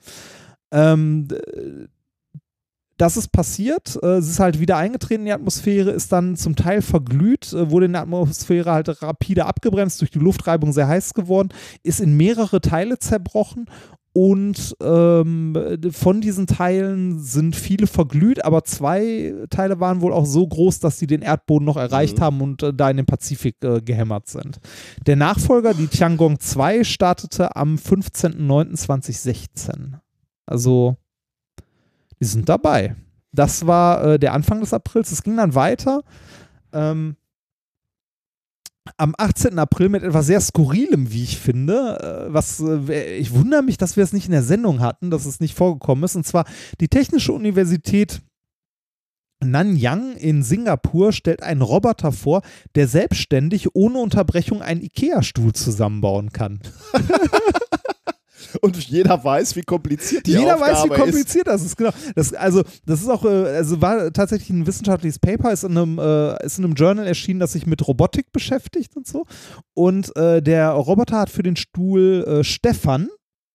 Ähm, 0.71 1.27
das 2.99 3.17
ist 3.17 3.31
passiert, 3.31 3.97
äh, 4.03 4.17
es 4.17 4.29
ist 4.29 4.39
halt 4.39 4.59
wieder 4.59 4.77
eingetreten 4.77 5.21
in 5.21 5.25
die 5.27 5.31
Atmosphäre, 5.33 5.91
ist 5.91 6.11
dann 6.11 6.35
zum 6.35 6.55
Teil 6.55 6.81
verglüht, 6.81 7.53
äh, 7.53 7.69
wurde 7.71 7.85
in 7.87 7.93
der 7.93 8.01
Atmosphäre 8.03 8.71
halt 8.71 9.01
rapide 9.01 9.45
abgebremst, 9.45 10.01
durch 10.01 10.11
die 10.11 10.19
Luftreibung 10.19 10.73
sehr 10.73 10.87
heiß 10.87 11.13
geworden, 11.13 11.49
ist 11.83 11.99
in 12.01 12.17
mehrere 12.17 12.61
Teile 12.61 12.99
zerbrochen 12.99 13.65
und 14.11 14.75
ähm, 14.81 15.55
von 15.91 16.19
diesen 16.19 16.47
Teilen 16.47 17.19
sind 17.19 17.55
viele 17.55 17.85
verglüht, 17.87 18.43
aber 18.43 18.63
zwei 18.63 19.33
Teile 19.49 19.79
waren 19.79 20.01
wohl 20.01 20.11
auch 20.13 20.25
so 20.25 20.45
groß, 20.47 20.79
dass 20.79 20.97
sie 20.99 21.07
den 21.07 21.21
Erdboden 21.21 21.65
noch 21.65 21.77
erreicht 21.77 22.17
Mhm. 22.17 22.21
haben 22.21 22.41
und 22.41 22.63
äh, 22.63 22.73
da 22.73 22.89
in 22.89 22.97
den 22.97 23.05
Pazifik 23.05 23.63
äh, 23.63 23.81
gehämmert 23.81 24.27
sind. 24.27 24.59
Der 25.05 25.15
Nachfolger, 25.15 25.73
die 25.73 25.87
Tiangong 25.87 26.39
2, 26.39 26.83
startete 26.83 27.55
am 27.55 27.75
15.09.2016. 27.75 29.99
Also, 30.47 30.97
die 32.19 32.25
sind 32.25 32.49
dabei. 32.49 32.95
Das 33.31 33.67
war 33.67 34.03
äh, 34.03 34.19
der 34.19 34.33
Anfang 34.33 34.59
des 34.59 34.73
Aprils. 34.73 35.11
Es 35.11 35.23
ging 35.23 35.37
dann 35.37 35.55
weiter. 35.55 36.01
Ähm, 36.73 37.15
am 38.97 39.13
18. 39.17 39.59
April 39.59 39.89
mit 39.89 40.03
etwas 40.03 40.25
sehr 40.25 40.41
Skurrilem, 40.41 41.11
wie 41.11 41.23
ich 41.23 41.37
finde. 41.37 42.27
Äh, 42.29 42.33
was, 42.33 42.59
äh, 42.59 43.17
ich 43.17 43.33
wundere 43.33 43.61
mich, 43.61 43.77
dass 43.77 43.97
wir 43.97 44.03
es 44.03 44.13
nicht 44.13 44.25
in 44.25 44.31
der 44.31 44.43
Sendung 44.43 44.79
hatten, 44.79 45.11
dass 45.11 45.25
es 45.25 45.39
nicht 45.39 45.55
vorgekommen 45.55 46.03
ist. 46.03 46.15
Und 46.15 46.25
zwar 46.25 46.45
die 46.79 46.87
Technische 46.87 47.33
Universität 47.33 48.21
Nanyang 49.41 50.17
in 50.17 50.43
Singapur 50.43 51.13
stellt 51.13 51.43
einen 51.43 51.61
Roboter 51.61 52.11
vor, 52.11 52.41
der 52.75 52.87
selbstständig 52.87 53.73
ohne 53.73 53.99
Unterbrechung 53.99 54.61
einen 54.61 54.81
IKEA-Stuhl 54.81 55.53
zusammenbauen 55.53 56.31
kann. 56.33 56.59
Und 58.61 58.77
jeder 58.89 59.23
weiß, 59.23 59.55
wie 59.55 59.61
kompliziert 59.61 60.25
die 60.25 60.31
Jeder 60.31 60.55
Aufgabe 60.55 60.61
weiß, 60.61 60.83
wie 60.83 60.93
ist. 60.93 60.99
kompliziert 60.99 61.47
das 61.47 61.63
ist. 61.63 61.77
Genau. 61.77 61.91
Das, 62.15 62.33
also, 62.33 62.63
das 62.85 63.01
ist 63.01 63.09
auch, 63.09 63.25
äh, 63.25 63.27
also 63.27 63.81
war 63.81 64.11
tatsächlich 64.11 64.49
ein 64.49 64.65
wissenschaftliches 64.67 65.19
Paper, 65.19 65.51
ist 65.51 65.63
in 65.63 65.77
einem, 65.77 65.99
äh, 65.99 66.45
ist 66.45 66.59
in 66.59 66.65
einem 66.65 66.73
Journal 66.73 67.07
erschienen, 67.07 67.39
das 67.39 67.53
sich 67.53 67.65
mit 67.65 67.87
Robotik 67.87 68.31
beschäftigt 68.31 68.95
und 68.95 69.07
so. 69.07 69.25
Und 69.73 70.15
äh, 70.15 70.41
der 70.41 70.69
Roboter 70.71 71.19
hat 71.19 71.29
für 71.29 71.43
den 71.43 71.55
Stuhl 71.55 72.25
äh, 72.27 72.43
Stefan 72.43 73.09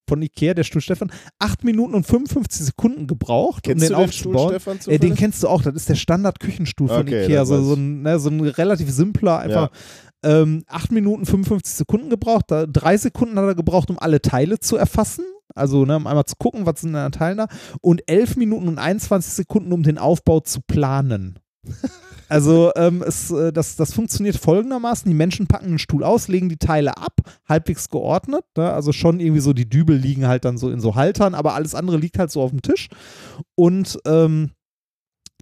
von 0.08 0.20
Ikea, 0.22 0.54
der 0.54 0.64
Stuhl 0.64 0.80
Stefan, 0.80 1.10
8 1.38 1.64
Minuten 1.64 1.94
und 1.94 2.06
55 2.06 2.66
Sekunden 2.66 3.06
gebraucht, 3.06 3.64
Kennst 3.64 3.84
um 3.84 3.88
den 3.88 3.96
den 3.96 4.04
aufzubauen. 4.04 4.56
Äh, 4.86 4.98
den 4.98 5.14
kennst 5.14 5.42
du 5.42 5.48
auch, 5.48 5.62
das 5.62 5.74
ist 5.74 5.88
der 5.88 5.94
Standard-Küchenstuhl 5.94 6.88
von 6.88 7.00
Okay, 7.00 7.24
Ikea, 7.24 7.44
so, 7.44 7.62
so, 7.62 7.74
ein, 7.74 8.02
ne, 8.02 8.18
so 8.18 8.28
ein 8.28 8.40
relativ 8.40 8.90
simpler, 8.90 9.38
einfach 9.38 9.70
ähm, 10.24 10.64
8 10.66 10.92
Minuten 10.92 11.26
55 11.26 11.74
Sekunden 11.74 12.10
gebraucht. 12.10 12.46
Da, 12.48 12.66
drei 12.66 12.96
Sekunden 12.96 13.38
hat 13.38 13.44
er 13.44 13.54
gebraucht, 13.54 13.90
um 13.90 13.98
alle 13.98 14.20
Teile 14.20 14.58
zu 14.58 14.76
erfassen. 14.76 15.24
Also, 15.54 15.84
ne, 15.84 15.96
um 15.96 16.06
einmal 16.06 16.24
zu 16.24 16.34
gucken, 16.36 16.66
was 16.66 16.80
sind 16.80 16.90
in 16.90 17.02
den 17.02 17.12
Teilen 17.12 17.38
da. 17.38 17.46
Und 17.80 18.02
11 18.08 18.36
Minuten 18.36 18.66
und 18.68 18.78
21 18.78 19.32
Sekunden, 19.32 19.72
um 19.72 19.82
den 19.82 19.98
Aufbau 19.98 20.40
zu 20.40 20.60
planen. 20.66 21.38
Also 22.28 22.72
ähm, 22.74 23.04
es, 23.06 23.30
äh, 23.30 23.52
das, 23.52 23.76
das 23.76 23.92
funktioniert 23.92 24.36
folgendermaßen. 24.36 25.08
Die 25.08 25.16
Menschen 25.16 25.46
packen 25.46 25.66
einen 25.66 25.78
Stuhl 25.78 26.02
aus, 26.02 26.28
legen 26.28 26.48
die 26.48 26.56
Teile 26.56 26.96
ab, 26.96 27.20
halbwegs 27.48 27.90
geordnet. 27.90 28.44
Ne? 28.56 28.72
Also 28.72 28.92
schon 28.92 29.20
irgendwie 29.20 29.40
so, 29.40 29.52
die 29.52 29.68
Dübel 29.68 29.96
liegen 29.96 30.26
halt 30.26 30.44
dann 30.44 30.58
so 30.58 30.70
in 30.70 30.80
so 30.80 30.94
Haltern, 30.94 31.34
aber 31.34 31.54
alles 31.54 31.74
andere 31.74 31.98
liegt 31.98 32.18
halt 32.18 32.30
so 32.30 32.40
auf 32.40 32.50
dem 32.50 32.62
Tisch. 32.62 32.88
Und 33.54 33.98
ähm, 34.06 34.50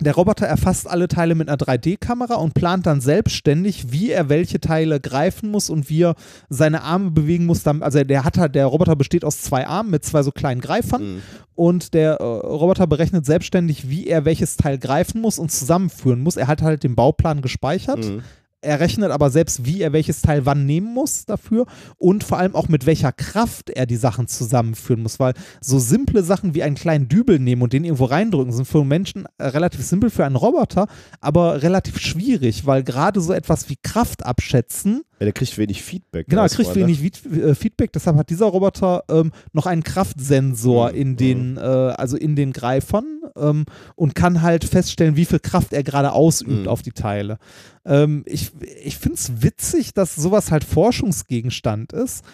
der 0.01 0.15
Roboter 0.15 0.47
erfasst 0.47 0.89
alle 0.89 1.07
Teile 1.07 1.35
mit 1.35 1.49
einer 1.49 1.59
3D-Kamera 1.59 2.35
und 2.35 2.55
plant 2.55 2.87
dann 2.87 3.01
selbstständig, 3.01 3.93
wie 3.93 4.11
er 4.11 4.29
welche 4.29 4.61
Teile 4.61 5.01
greifen 5.01 5.51
muss 5.51 5.71
und 5.71 5.91
wie 5.91 6.03
er 6.03 6.15
seine 6.49 6.83
Arme 6.83 7.11
bewegen 7.11 7.47
muss. 7.47 7.67
Also 7.67 8.03
der 8.03 8.25
hat 8.25 8.39
halt, 8.39 8.55
der 8.55 8.67
Roboter 8.67 8.97
besteht 8.97 9.25
aus 9.25 9.43
zwei 9.43 9.67
Armen 9.67 9.91
mit 9.91 10.05
zwei 10.05 10.23
so 10.23 10.33
kleinen 10.33 10.61
Greifern 10.61 11.03
mhm. 11.03 11.23
und 11.55 11.95
der 11.95 12.15
äh, 12.15 12.25
Roboter 12.25 12.87
berechnet 12.87 13.27
selbstständig, 13.27 13.89
wie 13.89 14.07
er 14.07 14.25
welches 14.25 14.57
Teil 14.57 14.79
greifen 14.79 15.21
muss 15.21 15.39
und 15.39 15.53
zusammenführen 15.53 16.23
muss. 16.23 16.37
Er 16.37 16.47
hat 16.47 16.63
halt 16.63 16.85
den 16.85 16.95
Bauplan 16.95 17.43
gespeichert. 17.43 18.05
Mhm 18.05 18.23
er 18.63 18.81
rechnet 18.81 19.11
aber 19.11 19.31
selbst, 19.31 19.67
wie 19.67 19.83
er 19.83 19.93
welches 19.93 20.23
Teil 20.23 20.47
wann 20.47 20.65
nehmen 20.65 20.95
muss 20.95 21.27
dafür 21.27 21.67
und 21.99 22.25
vor 22.25 22.39
allem 22.39 22.55
auch 22.55 22.69
mit 22.69 22.87
welcher 22.87 23.13
Kraft 23.13 23.71
er 23.71 23.87
die 23.87 23.97
Sachen 23.97 24.29
zusammenführen 24.29 25.03
muss, 25.03 25.21
weil 25.21 25.35
so 25.61 25.79
simple 25.79 26.23
Sachen 26.23 26.55
wie 26.55 26.63
einen 26.63 26.77
kleinen 26.77 27.09
Dübel 27.09 27.39
nehmen 27.39 27.63
und 27.63 27.73
den 27.73 27.85
irgendwo 27.85 28.05
reindrücken 28.05 28.53
sind 28.53 28.67
für 28.67 28.85
Menschen 28.85 29.27
relativ 29.41 29.85
simpel 29.85 30.11
für 30.11 30.25
einen 30.25 30.37
Roboter, 30.37 30.87
aber 31.21 31.63
relativ 31.63 31.99
schwierig, 31.99 32.67
weil 32.67 32.85
gerade 32.85 33.21
so 33.21 33.33
etwas 33.33 33.69
wie 33.69 33.77
Kraft 33.77 34.25
abschätzen 34.25 35.03
ja, 35.23 35.27
der 35.27 35.33
kriegt 35.33 35.57
wenig 35.57 35.85
Feedback. 35.85 36.27
Genau, 36.27 36.43
er 36.43 36.49
kriegt 36.49 36.75
wenig 36.75 37.01
ne? 37.25 37.55
Feedback. 37.55 37.93
Deshalb 37.93 38.17
hat 38.17 38.29
dieser 38.29 38.47
Roboter 38.47 39.05
ähm, 39.09 39.31
noch 39.53 39.67
einen 39.67 39.85
Kraftsensor 39.85 40.91
mhm. 40.91 40.97
in 40.97 41.17
den, 41.17 41.53
mhm. 41.53 41.59
äh, 41.59 41.61
also 41.61 42.17
in 42.17 42.35
den 42.35 42.53
Greifern 42.53 43.21
ähm, 43.37 43.65
und 43.95 44.17
kann 44.17 44.43
halt 44.43 44.65
feststellen, 44.65 45.15
wie 45.15 45.25
viel 45.25 45.39
Kraft 45.39 45.73
er 45.73 45.85
gerade 45.85 46.11
ausübt 46.11 46.63
mhm. 46.63 46.69
auf 46.69 46.83
die 46.83 46.91
Teile. 46.91 47.39
Ähm, 47.85 48.25
ich 48.27 48.51
ich 48.83 48.99
finde 48.99 49.15
es 49.15 49.43
witzig, 49.43 49.95
dass 49.95 50.17
sowas 50.17 50.51
halt 50.51 50.65
Forschungsgegenstand 50.65 51.93
ist 51.93 52.25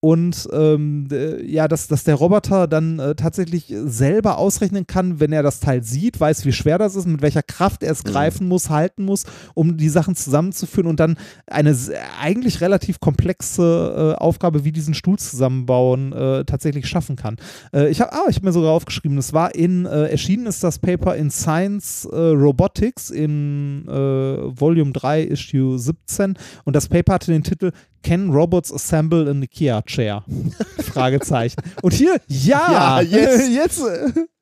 und 0.00 0.48
ähm, 0.52 1.08
ja, 1.44 1.66
dass, 1.66 1.88
dass 1.88 2.04
der 2.04 2.14
Roboter 2.14 2.68
dann 2.68 3.00
äh, 3.00 3.16
tatsächlich 3.16 3.64
selber 3.68 4.38
ausrechnen 4.38 4.86
kann, 4.86 5.18
wenn 5.18 5.32
er 5.32 5.42
das 5.42 5.58
Teil 5.58 5.82
sieht, 5.82 6.20
weiß, 6.20 6.44
wie 6.44 6.52
schwer 6.52 6.78
das 6.78 6.94
ist, 6.94 7.08
mit 7.08 7.20
welcher 7.20 7.42
Kraft 7.42 7.82
er 7.82 7.90
es 7.90 8.04
mhm. 8.04 8.10
greifen 8.10 8.48
muss, 8.48 8.70
halten 8.70 9.04
muss, 9.04 9.24
um 9.54 9.76
die 9.76 9.88
Sachen 9.88 10.14
zusammenzuführen 10.14 10.86
und 10.86 11.00
dann 11.00 11.16
eine 11.48 11.76
eigentlich 12.20 12.60
relativ 12.60 13.00
komplexe 13.00 14.14
äh, 14.16 14.22
Aufgabe 14.22 14.64
wie 14.64 14.70
diesen 14.70 14.94
Stuhl 14.94 15.18
zusammenbauen 15.18 16.12
äh, 16.12 16.44
tatsächlich 16.44 16.86
schaffen 16.86 17.16
kann. 17.16 17.36
Äh, 17.72 17.88
ich 17.88 18.00
habe 18.00 18.12
ah, 18.12 18.26
hab 18.28 18.42
mir 18.44 18.52
sogar 18.52 18.70
aufgeschrieben, 18.70 19.18
es 19.18 19.32
war 19.32 19.56
in, 19.56 19.84
äh, 19.84 20.04
erschienen 20.10 20.46
ist 20.46 20.62
das 20.62 20.78
Paper 20.78 21.16
in 21.16 21.32
Science 21.32 22.04
äh, 22.04 22.16
Robotics 22.16 23.10
in 23.10 23.84
Volume 23.88 24.92
3, 24.92 25.22
Issue 25.24 25.78
17 25.78 26.34
und 26.64 26.76
das 26.76 26.88
Paper 26.88 27.14
hatte 27.14 27.32
den 27.32 27.42
Titel 27.42 27.72
Can 28.02 28.30
Robots 28.30 28.72
Assemble 28.72 29.28
an 29.30 29.42
IKEA 29.42 29.82
Chair? 29.82 30.24
Fragezeichen. 30.78 31.60
Und 31.82 31.92
hier, 31.92 32.20
ja, 32.26 33.00
ja 33.00 33.02
jetzt. 33.02 33.50
jetzt 33.54 33.82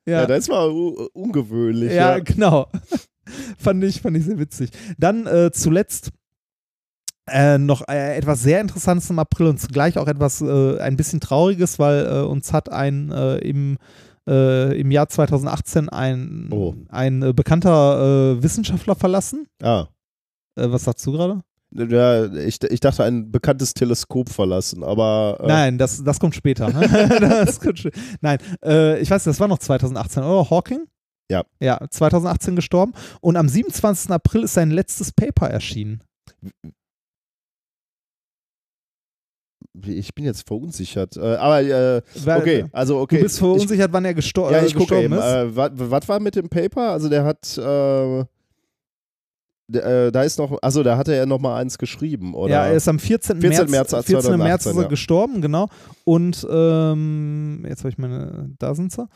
ja. 0.06 0.20
ja, 0.20 0.26
das 0.26 0.40
ist 0.40 0.48
mal 0.48 0.68
ungewöhnlich. 1.12 1.92
Ja, 1.92 2.16
ja. 2.16 2.18
genau. 2.20 2.68
fand, 3.58 3.82
ich, 3.84 4.00
fand 4.00 4.16
ich 4.16 4.24
sehr 4.24 4.38
witzig. 4.38 4.70
Dann 4.98 5.26
äh, 5.26 5.50
zuletzt 5.52 6.12
äh, 7.28 7.58
noch 7.58 7.86
äh, 7.88 8.16
etwas 8.16 8.42
sehr 8.42 8.60
Interessantes 8.60 9.10
im 9.10 9.18
April 9.18 9.48
und 9.48 9.60
zugleich 9.60 9.98
auch 9.98 10.06
etwas 10.06 10.40
äh, 10.40 10.78
ein 10.78 10.96
bisschen 10.96 11.20
Trauriges, 11.20 11.80
weil 11.80 12.06
äh, 12.06 12.20
uns 12.20 12.52
hat 12.52 12.70
ein 12.70 13.10
äh, 13.10 13.38
im, 13.38 13.78
im 14.28 14.90
Jahr 14.90 15.08
2018 15.08 15.88
ein, 15.88 16.48
oh. 16.50 16.74
ein 16.88 17.32
bekannter 17.36 18.42
Wissenschaftler 18.42 18.96
verlassen. 18.96 19.46
Ah. 19.62 19.86
was 20.56 20.82
sagst 20.82 21.06
du 21.06 21.12
gerade? 21.12 21.42
Ja, 21.76 22.32
ich, 22.32 22.62
ich 22.62 22.80
dachte, 22.80 23.04
ein 23.04 23.30
bekanntes 23.30 23.74
Teleskop 23.74 24.28
verlassen, 24.28 24.82
aber. 24.82 25.38
Äh 25.42 25.46
Nein, 25.46 25.78
das, 25.78 26.02
das 26.02 26.18
kommt 26.18 26.34
später. 26.34 26.70
das 27.20 27.60
kommt 27.60 27.78
später. 27.78 27.98
Nein, 28.20 28.38
äh, 28.64 28.98
ich 29.00 29.10
weiß, 29.10 29.24
das 29.24 29.38
war 29.40 29.48
noch 29.48 29.58
2018, 29.58 30.22
oder? 30.22 30.50
Hawking? 30.50 30.86
Ja. 31.30 31.44
Ja, 31.60 31.78
2018 31.90 32.56
gestorben. 32.56 32.92
Und 33.20 33.36
am 33.36 33.48
27. 33.48 34.10
April 34.10 34.44
ist 34.44 34.54
sein 34.54 34.70
letztes 34.70 35.12
Paper 35.12 35.48
erschienen. 35.48 36.02
Ich 39.84 40.14
bin 40.14 40.24
jetzt 40.24 40.46
verunsichert. 40.46 41.16
Äh, 41.16 41.36
aber 41.36 41.62
äh, 41.62 42.02
okay, 42.24 42.64
also 42.72 43.00
okay. 43.00 43.16
Du 43.16 43.22
bist 43.24 43.38
verunsichert, 43.38 43.88
ich, 43.88 43.92
wann 43.92 44.04
er 44.04 44.14
gestor 44.14 44.50
ja, 44.50 44.62
ich 44.62 44.74
äh, 44.74 44.78
gestorben 44.78 45.04
eben. 45.04 45.14
ist. 45.14 45.24
Äh, 45.24 45.56
was 45.56 46.08
war 46.08 46.20
mit 46.20 46.34
dem 46.34 46.48
Paper? 46.48 46.92
Also 46.92 47.08
der 47.08 47.24
hat 47.24 47.58
äh, 49.72 50.12
da 50.12 50.22
ist 50.22 50.38
noch, 50.38 50.59
also 50.62 50.82
da 50.82 50.97
hatte 50.97 51.14
er 51.14 51.26
noch 51.26 51.40
mal 51.40 51.56
eins 51.56 51.78
geschrieben, 51.78 52.34
oder? 52.34 52.52
Ja, 52.52 52.66
er 52.66 52.74
ist 52.74 52.88
am 52.88 52.98
14. 52.98 53.40
14. 53.40 53.70
März, 53.70 53.93
März 53.93 54.06
14. 54.06 54.38
März 54.38 54.66
ist 54.66 54.76
er 54.76 54.82
ja. 54.82 54.88
gestorben, 54.88 55.40
genau. 55.40 55.68
Und 56.05 56.47
ähm, 56.51 57.64
jetzt 57.68 57.80
habe 57.80 57.88
ich 57.88 57.98
meine, 57.98 58.51
da 58.59 58.74
sind 58.74 58.93
sie. 58.93 59.06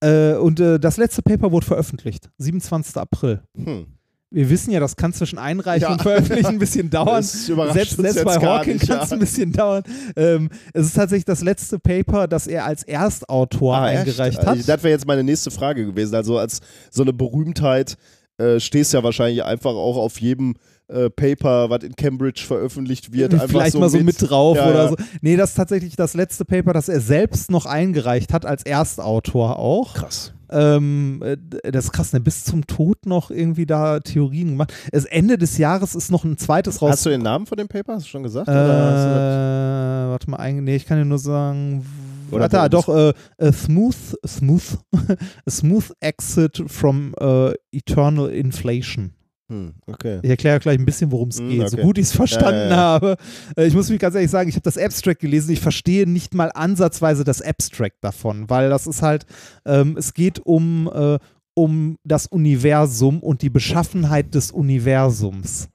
Äh, 0.00 0.36
und 0.36 0.60
äh, 0.60 0.78
das 0.78 0.96
letzte 0.96 1.22
Paper 1.22 1.52
wurde 1.52 1.66
veröffentlicht, 1.66 2.30
27. 2.38 2.96
April. 2.96 3.42
Hm. 3.56 3.86
Wir 4.30 4.50
wissen 4.50 4.70
ja, 4.72 4.80
das 4.80 4.96
kann 4.96 5.14
zwischen 5.14 5.38
Einreichen 5.38 5.88
ja. 5.88 5.92
und 5.92 6.02
Veröffentlichen 6.02 6.48
ein 6.48 6.58
bisschen 6.58 6.90
dauern. 6.90 7.22
selbst, 7.22 7.96
selbst 7.96 8.24
bei 8.24 8.36
Hawking 8.36 8.78
kann 8.78 9.00
es 9.00 9.10
ja. 9.10 9.16
ein 9.16 9.20
bisschen 9.20 9.52
dauern. 9.52 9.82
Ähm, 10.16 10.50
es 10.74 10.86
ist 10.86 10.96
tatsächlich 10.96 11.24
das 11.24 11.42
letzte 11.42 11.78
Paper, 11.78 12.28
das 12.28 12.46
er 12.46 12.66
als 12.66 12.82
Erstautor 12.82 13.76
ah, 13.76 13.84
eingereicht 13.84 14.38
echt? 14.38 14.46
hat. 14.46 14.58
Das 14.58 14.82
wäre 14.82 14.90
jetzt 14.90 15.06
meine 15.06 15.24
nächste 15.24 15.50
Frage 15.50 15.86
gewesen. 15.86 16.14
Also 16.14 16.36
als 16.36 16.60
so 16.90 17.02
eine 17.02 17.14
Berühmtheit 17.14 17.96
äh, 18.38 18.60
stehst 18.60 18.92
ja 18.92 19.02
wahrscheinlich 19.02 19.44
einfach 19.44 19.72
auch 19.72 19.96
auf 19.96 20.20
jedem 20.20 20.54
äh, 20.88 21.10
Paper, 21.10 21.70
was 21.70 21.82
in 21.82 21.94
Cambridge 21.96 22.42
veröffentlicht 22.46 23.12
wird. 23.12 23.34
Einfach 23.34 23.48
Vielleicht 23.48 23.72
so 23.72 23.80
mal 23.80 23.90
so 23.90 23.98
mit, 23.98 24.06
mit 24.06 24.30
drauf 24.30 24.56
ja, 24.56 24.70
oder 24.70 24.84
ja. 24.84 24.88
so. 24.88 24.96
Nee, 25.20 25.36
das 25.36 25.50
ist 25.50 25.56
tatsächlich 25.56 25.96
das 25.96 26.14
letzte 26.14 26.44
Paper, 26.44 26.72
das 26.72 26.88
er 26.88 27.00
selbst 27.00 27.50
noch 27.50 27.66
eingereicht 27.66 28.32
hat 28.32 28.46
als 28.46 28.62
Erstautor 28.62 29.58
auch. 29.58 29.94
Krass. 29.94 30.32
Ähm, 30.50 31.22
äh, 31.22 31.36
das 31.70 31.86
ist 31.86 31.92
krass, 31.92 32.12
ne? 32.12 32.20
bis 32.20 32.44
zum 32.44 32.66
Tod 32.66 33.04
noch 33.04 33.30
irgendwie 33.30 33.66
da 33.66 34.00
Theorien 34.00 34.50
gemacht. 34.52 34.72
Das 34.92 35.04
Ende 35.04 35.36
des 35.36 35.58
Jahres 35.58 35.94
ist 35.94 36.10
noch 36.10 36.24
ein 36.24 36.38
zweites 36.38 36.80
raus. 36.80 36.92
Hast 36.92 37.06
du 37.06 37.10
den 37.10 37.22
Namen 37.22 37.46
von 37.46 37.58
dem 37.58 37.68
Paper? 37.68 37.94
Hast 37.94 38.06
du 38.06 38.10
schon 38.10 38.22
gesagt? 38.22 38.48
Äh, 38.48 38.52
warte 38.52 40.30
mal, 40.30 40.52
nee, 40.52 40.76
ich 40.76 40.86
kann 40.86 40.98
dir 40.98 41.04
nur 41.04 41.18
sagen, 41.18 41.84
oder 42.30 42.42
Warte, 42.42 42.60
ah, 42.60 42.68
doch, 42.68 42.88
äh, 42.88 43.12
a 43.38 43.52
smooth, 43.52 43.94
smooth, 44.26 44.78
smooth 45.48 45.92
exit 46.00 46.62
from 46.66 47.14
uh, 47.20 47.52
eternal 47.72 48.28
inflation. 48.30 49.12
Hm, 49.50 49.72
okay. 49.86 50.20
Ich 50.22 50.28
erkläre 50.28 50.60
gleich 50.60 50.78
ein 50.78 50.84
bisschen, 50.84 51.10
worum 51.10 51.30
es 51.30 51.38
hm, 51.38 51.48
geht, 51.48 51.60
okay. 51.60 51.70
so 51.70 51.76
gut 51.78 51.96
ich 51.96 52.04
es 52.04 52.12
verstanden 52.12 52.54
ja, 52.54 52.64
ja, 52.64 52.70
ja. 52.70 52.76
habe. 52.76 53.16
Äh, 53.56 53.66
ich 53.66 53.74
muss 53.74 53.88
mich 53.88 53.98
ganz 53.98 54.14
ehrlich 54.14 54.30
sagen, 54.30 54.48
ich 54.48 54.56
habe 54.56 54.62
das 54.62 54.76
Abstract 54.76 55.20
gelesen, 55.20 55.52
ich 55.52 55.60
verstehe 55.60 56.06
nicht 56.06 56.34
mal 56.34 56.50
ansatzweise 56.54 57.24
das 57.24 57.40
Abstract 57.40 57.96
davon, 58.02 58.50
weil 58.50 58.68
das 58.68 58.86
ist 58.86 59.00
halt, 59.00 59.24
ähm, 59.64 59.96
es 59.96 60.12
geht 60.12 60.40
um, 60.40 60.90
äh, 60.92 61.18
um 61.54 61.96
das 62.04 62.26
Universum 62.26 63.20
und 63.20 63.40
die 63.40 63.50
Beschaffenheit 63.50 64.34
des 64.34 64.50
Universums. 64.50 65.70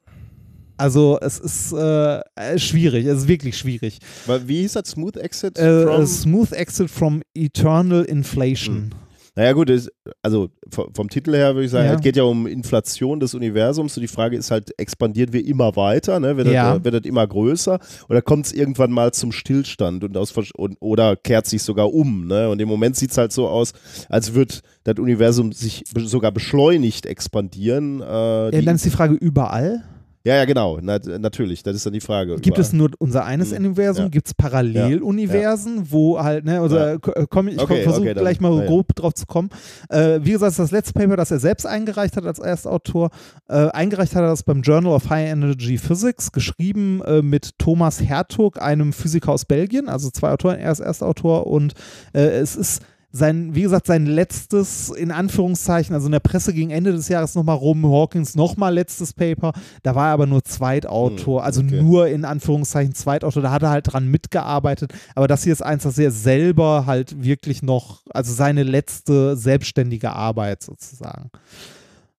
Also 0.77 1.19
es 1.21 1.39
ist 1.39 1.73
äh, 1.73 2.19
äh, 2.35 2.57
schwierig, 2.57 3.05
es 3.05 3.19
ist 3.19 3.27
wirklich 3.27 3.57
schwierig. 3.57 3.99
Wie 4.45 4.61
hieß 4.61 4.73
das? 4.73 4.89
Smooth 4.89 5.17
Exit? 5.17 5.57
Äh, 5.57 5.83
from? 5.83 6.05
Smooth 6.05 6.51
Exit 6.51 6.89
from 6.89 7.21
Eternal 7.35 8.03
Inflation. 8.03 8.75
Hm. 8.75 8.89
Naja 9.35 9.53
gut, 9.53 9.71
ist, 9.71 9.91
also 10.21 10.49
vom 10.69 11.09
Titel 11.09 11.33
her 11.33 11.55
würde 11.55 11.65
ich 11.65 11.71
sagen, 11.71 11.87
ja. 11.87 11.95
es 11.95 12.01
geht 12.01 12.15
ja 12.15 12.21
um 12.21 12.45
Inflation 12.45 13.19
des 13.19 13.33
Universums. 13.33 13.95
So 13.95 14.01
die 14.01 14.07
Frage 14.07 14.37
ist 14.37 14.51
halt, 14.51 14.77
expandieren 14.77 15.33
wir 15.33 15.43
immer 15.43 15.75
weiter, 15.75 16.19
ne? 16.19 16.37
wird, 16.37 16.49
ja. 16.49 16.75
das, 16.75 16.83
wird 16.83 16.93
das 16.93 17.09
immer 17.09 17.25
größer 17.25 17.79
oder 18.09 18.21
kommt 18.21 18.45
es 18.45 18.53
irgendwann 18.53 18.91
mal 18.91 19.11
zum 19.11 19.31
Stillstand 19.31 20.03
und 20.03 20.15
aus, 20.17 20.31
und, 20.55 20.77
oder 20.81 21.15
kehrt 21.15 21.47
sich 21.47 21.63
sogar 21.63 21.91
um? 21.91 22.27
Ne? 22.27 22.47
Und 22.47 22.61
im 22.61 22.69
Moment 22.69 22.95
sieht 22.95 23.09
es 23.09 23.17
halt 23.17 23.31
so 23.31 23.47
aus, 23.47 23.73
als 24.07 24.35
würde 24.35 24.55
das 24.83 24.99
Universum 24.99 25.51
sich 25.51 25.83
sogar 25.95 26.31
beschleunigt 26.31 27.07
expandieren. 27.07 28.01
Äh, 28.01 28.55
ja, 28.55 28.61
dann 28.61 28.75
ist 28.75 28.85
die 28.85 28.91
Frage 28.91 29.15
überall. 29.15 29.83
Ja, 30.25 30.35
ja, 30.35 30.45
genau. 30.45 30.79
Na, 30.81 30.99
natürlich, 31.19 31.63
das 31.63 31.75
ist 31.75 31.85
dann 31.85 31.91
die 31.91 31.99
Frage. 31.99 32.37
Gibt 32.37 32.57
es 32.57 32.71
nur 32.71 32.91
unser 32.97 33.25
eines 33.25 33.51
mhm. 33.51 33.57
Universum? 33.57 34.05
Ja. 34.05 34.09
Gibt 34.09 34.27
es 34.27 34.33
Paralleluniversen, 34.33 35.77
ja. 35.79 35.83
wo 35.89 36.23
halt, 36.23 36.45
ne, 36.45 36.61
also 36.61 36.77
ja. 36.77 36.93
Äh, 36.93 36.99
komm, 37.29 37.49
ich 37.49 37.59
okay, 37.59 37.83
versuche 37.83 38.11
okay, 38.11 38.19
gleich 38.19 38.39
mal 38.39 38.65
grob 38.65 38.95
drauf 38.95 39.13
zu 39.15 39.25
kommen. 39.25 39.49
Äh, 39.89 40.21
wie 40.23 40.31
gesagt, 40.31 40.57
das 40.57 40.71
letzte 40.71 40.93
Paper, 40.93 41.17
das 41.17 41.29
er 41.31 41.39
selbst 41.39 41.65
eingereicht 41.65 42.15
hat 42.15 42.25
als 42.25 42.39
Erstautor. 42.39 43.09
Äh, 43.49 43.67
eingereicht 43.71 44.15
hat 44.15 44.21
er 44.21 44.29
das 44.29 44.43
beim 44.43 44.61
Journal 44.61 44.93
of 44.93 45.09
High 45.09 45.29
Energy 45.29 45.77
Physics, 45.77 46.31
geschrieben 46.31 47.01
äh, 47.03 47.21
mit 47.21 47.59
Thomas 47.59 47.99
Hertog, 47.99 48.61
einem 48.61 48.93
Physiker 48.93 49.33
aus 49.33 49.43
Belgien, 49.43 49.89
also 49.89 50.09
zwei 50.09 50.31
Autoren, 50.31 50.57
er 50.57 50.71
ist 50.71 50.79
Erstautor 50.79 51.47
und 51.47 51.73
äh, 52.13 52.21
es 52.21 52.55
ist 52.55 52.81
sein, 53.15 53.53
wie 53.53 53.61
gesagt, 53.61 53.85
sein 53.85 54.07
letztes, 54.07 54.89
in 54.89 55.11
Anführungszeichen, 55.11 55.93
also 55.93 56.07
in 56.07 56.11
der 56.11 56.19
Presse 56.19 56.51
gegen 56.51 56.71
Ende 56.71 56.91
des 56.91 57.09
Jahres 57.09 57.35
nochmal 57.35 57.55
rum, 57.55 57.85
Hawkins 57.85 58.35
nochmal 58.35 58.73
letztes 58.73 59.13
Paper, 59.13 59.53
da 59.83 59.93
war 59.93 60.07
er 60.07 60.13
aber 60.13 60.25
nur 60.25 60.43
Zweitautor, 60.43 61.41
hm, 61.41 61.45
also 61.45 61.61
okay. 61.61 61.79
nur 61.79 62.07
in 62.07 62.25
Anführungszeichen 62.25 62.95
Zweitautor, 62.95 63.43
da 63.43 63.51
hat 63.51 63.61
er 63.61 63.69
halt 63.69 63.93
dran 63.93 64.07
mitgearbeitet, 64.07 64.93
aber 65.13 65.27
das 65.27 65.43
hier 65.43 65.53
ist 65.53 65.61
eins, 65.61 65.83
das 65.83 65.99
er 65.99 66.09
selber 66.09 66.87
halt 66.87 67.23
wirklich 67.23 67.61
noch, 67.61 68.01
also 68.09 68.33
seine 68.33 68.63
letzte 68.63 69.37
selbstständige 69.37 70.11
Arbeit 70.11 70.63
sozusagen. 70.63 71.29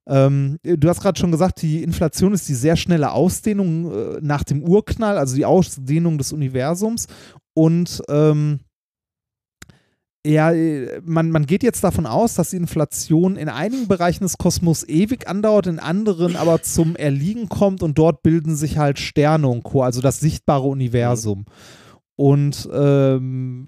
Ähm, 0.06 0.58
du 0.62 0.88
hast 0.88 1.00
gerade 1.00 1.18
schon 1.18 1.32
gesagt, 1.32 1.60
die 1.62 1.82
Inflation 1.82 2.34
ist 2.34 2.48
die 2.48 2.54
sehr 2.54 2.76
schnelle 2.76 3.10
Ausdehnung 3.10 3.90
äh, 3.90 4.18
nach 4.20 4.44
dem 4.44 4.62
Urknall, 4.62 5.18
also 5.18 5.34
die 5.34 5.46
Ausdehnung 5.46 6.18
des 6.18 6.32
Universums. 6.32 7.08
Und 7.54 8.02
ähm, 8.08 8.60
ja, 10.26 10.52
äh, 10.52 11.00
man, 11.04 11.30
man 11.30 11.46
geht 11.46 11.62
jetzt 11.62 11.84
davon 11.84 12.06
aus, 12.06 12.34
dass 12.34 12.50
die 12.50 12.56
Inflation 12.56 13.36
in 13.36 13.48
einigen 13.48 13.88
Bereichen 13.88 14.24
des 14.24 14.38
Kosmos 14.38 14.82
ewig 14.88 15.28
andauert, 15.28 15.66
in 15.66 15.78
anderen 15.78 16.36
aber 16.36 16.62
zum 16.62 16.96
Erliegen 16.96 17.48
kommt 17.48 17.82
und 17.82 17.98
dort 17.98 18.22
bilden 18.22 18.56
sich 18.56 18.78
halt 18.78 18.98
Sterne 18.98 19.48
und 19.48 19.62
Co., 19.62 19.82
also 19.82 20.00
das 20.00 20.20
sichtbare 20.20 20.66
Universum. 20.66 21.40
Mhm. 21.40 21.83
Und 22.16 22.68
ähm, 22.72 23.66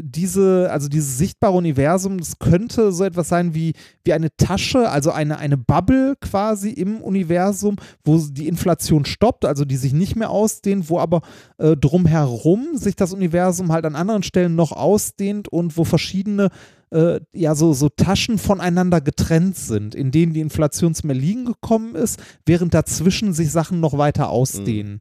diese, 0.00 0.68
also 0.70 0.88
dieses 0.88 1.16
sichtbare 1.16 1.54
Universum, 1.56 2.18
das 2.18 2.38
könnte 2.38 2.92
so 2.92 3.04
etwas 3.04 3.30
sein 3.30 3.54
wie, 3.54 3.72
wie 4.04 4.12
eine 4.12 4.28
Tasche, 4.36 4.90
also 4.90 5.12
eine, 5.12 5.38
eine 5.38 5.56
Bubble 5.56 6.14
quasi 6.20 6.70
im 6.70 7.00
Universum, 7.00 7.76
wo 8.04 8.18
die 8.18 8.48
Inflation 8.48 9.06
stoppt, 9.06 9.46
also 9.46 9.64
die 9.64 9.78
sich 9.78 9.94
nicht 9.94 10.14
mehr 10.14 10.28
ausdehnt, 10.28 10.90
wo 10.90 10.98
aber 10.98 11.22
äh, 11.56 11.74
drumherum 11.74 12.76
sich 12.76 12.96
das 12.96 13.14
Universum 13.14 13.72
halt 13.72 13.86
an 13.86 13.96
anderen 13.96 14.22
Stellen 14.22 14.56
noch 14.56 14.72
ausdehnt 14.72 15.48
und 15.48 15.78
wo 15.78 15.84
verschiedene 15.84 16.50
äh, 16.90 17.20
ja 17.32 17.54
so, 17.54 17.72
so 17.72 17.88
Taschen 17.88 18.36
voneinander 18.36 19.00
getrennt 19.00 19.56
sind, 19.56 19.94
in 19.94 20.10
denen 20.10 20.34
die 20.34 20.40
Inflation 20.40 20.94
zum 20.94 21.08
Erliegen 21.08 21.46
gekommen 21.46 21.94
ist, 21.94 22.22
während 22.44 22.74
dazwischen 22.74 23.32
sich 23.32 23.50
Sachen 23.50 23.80
noch 23.80 23.96
weiter 23.96 24.28
ausdehnen. 24.28 24.92
Mhm. 24.92 25.00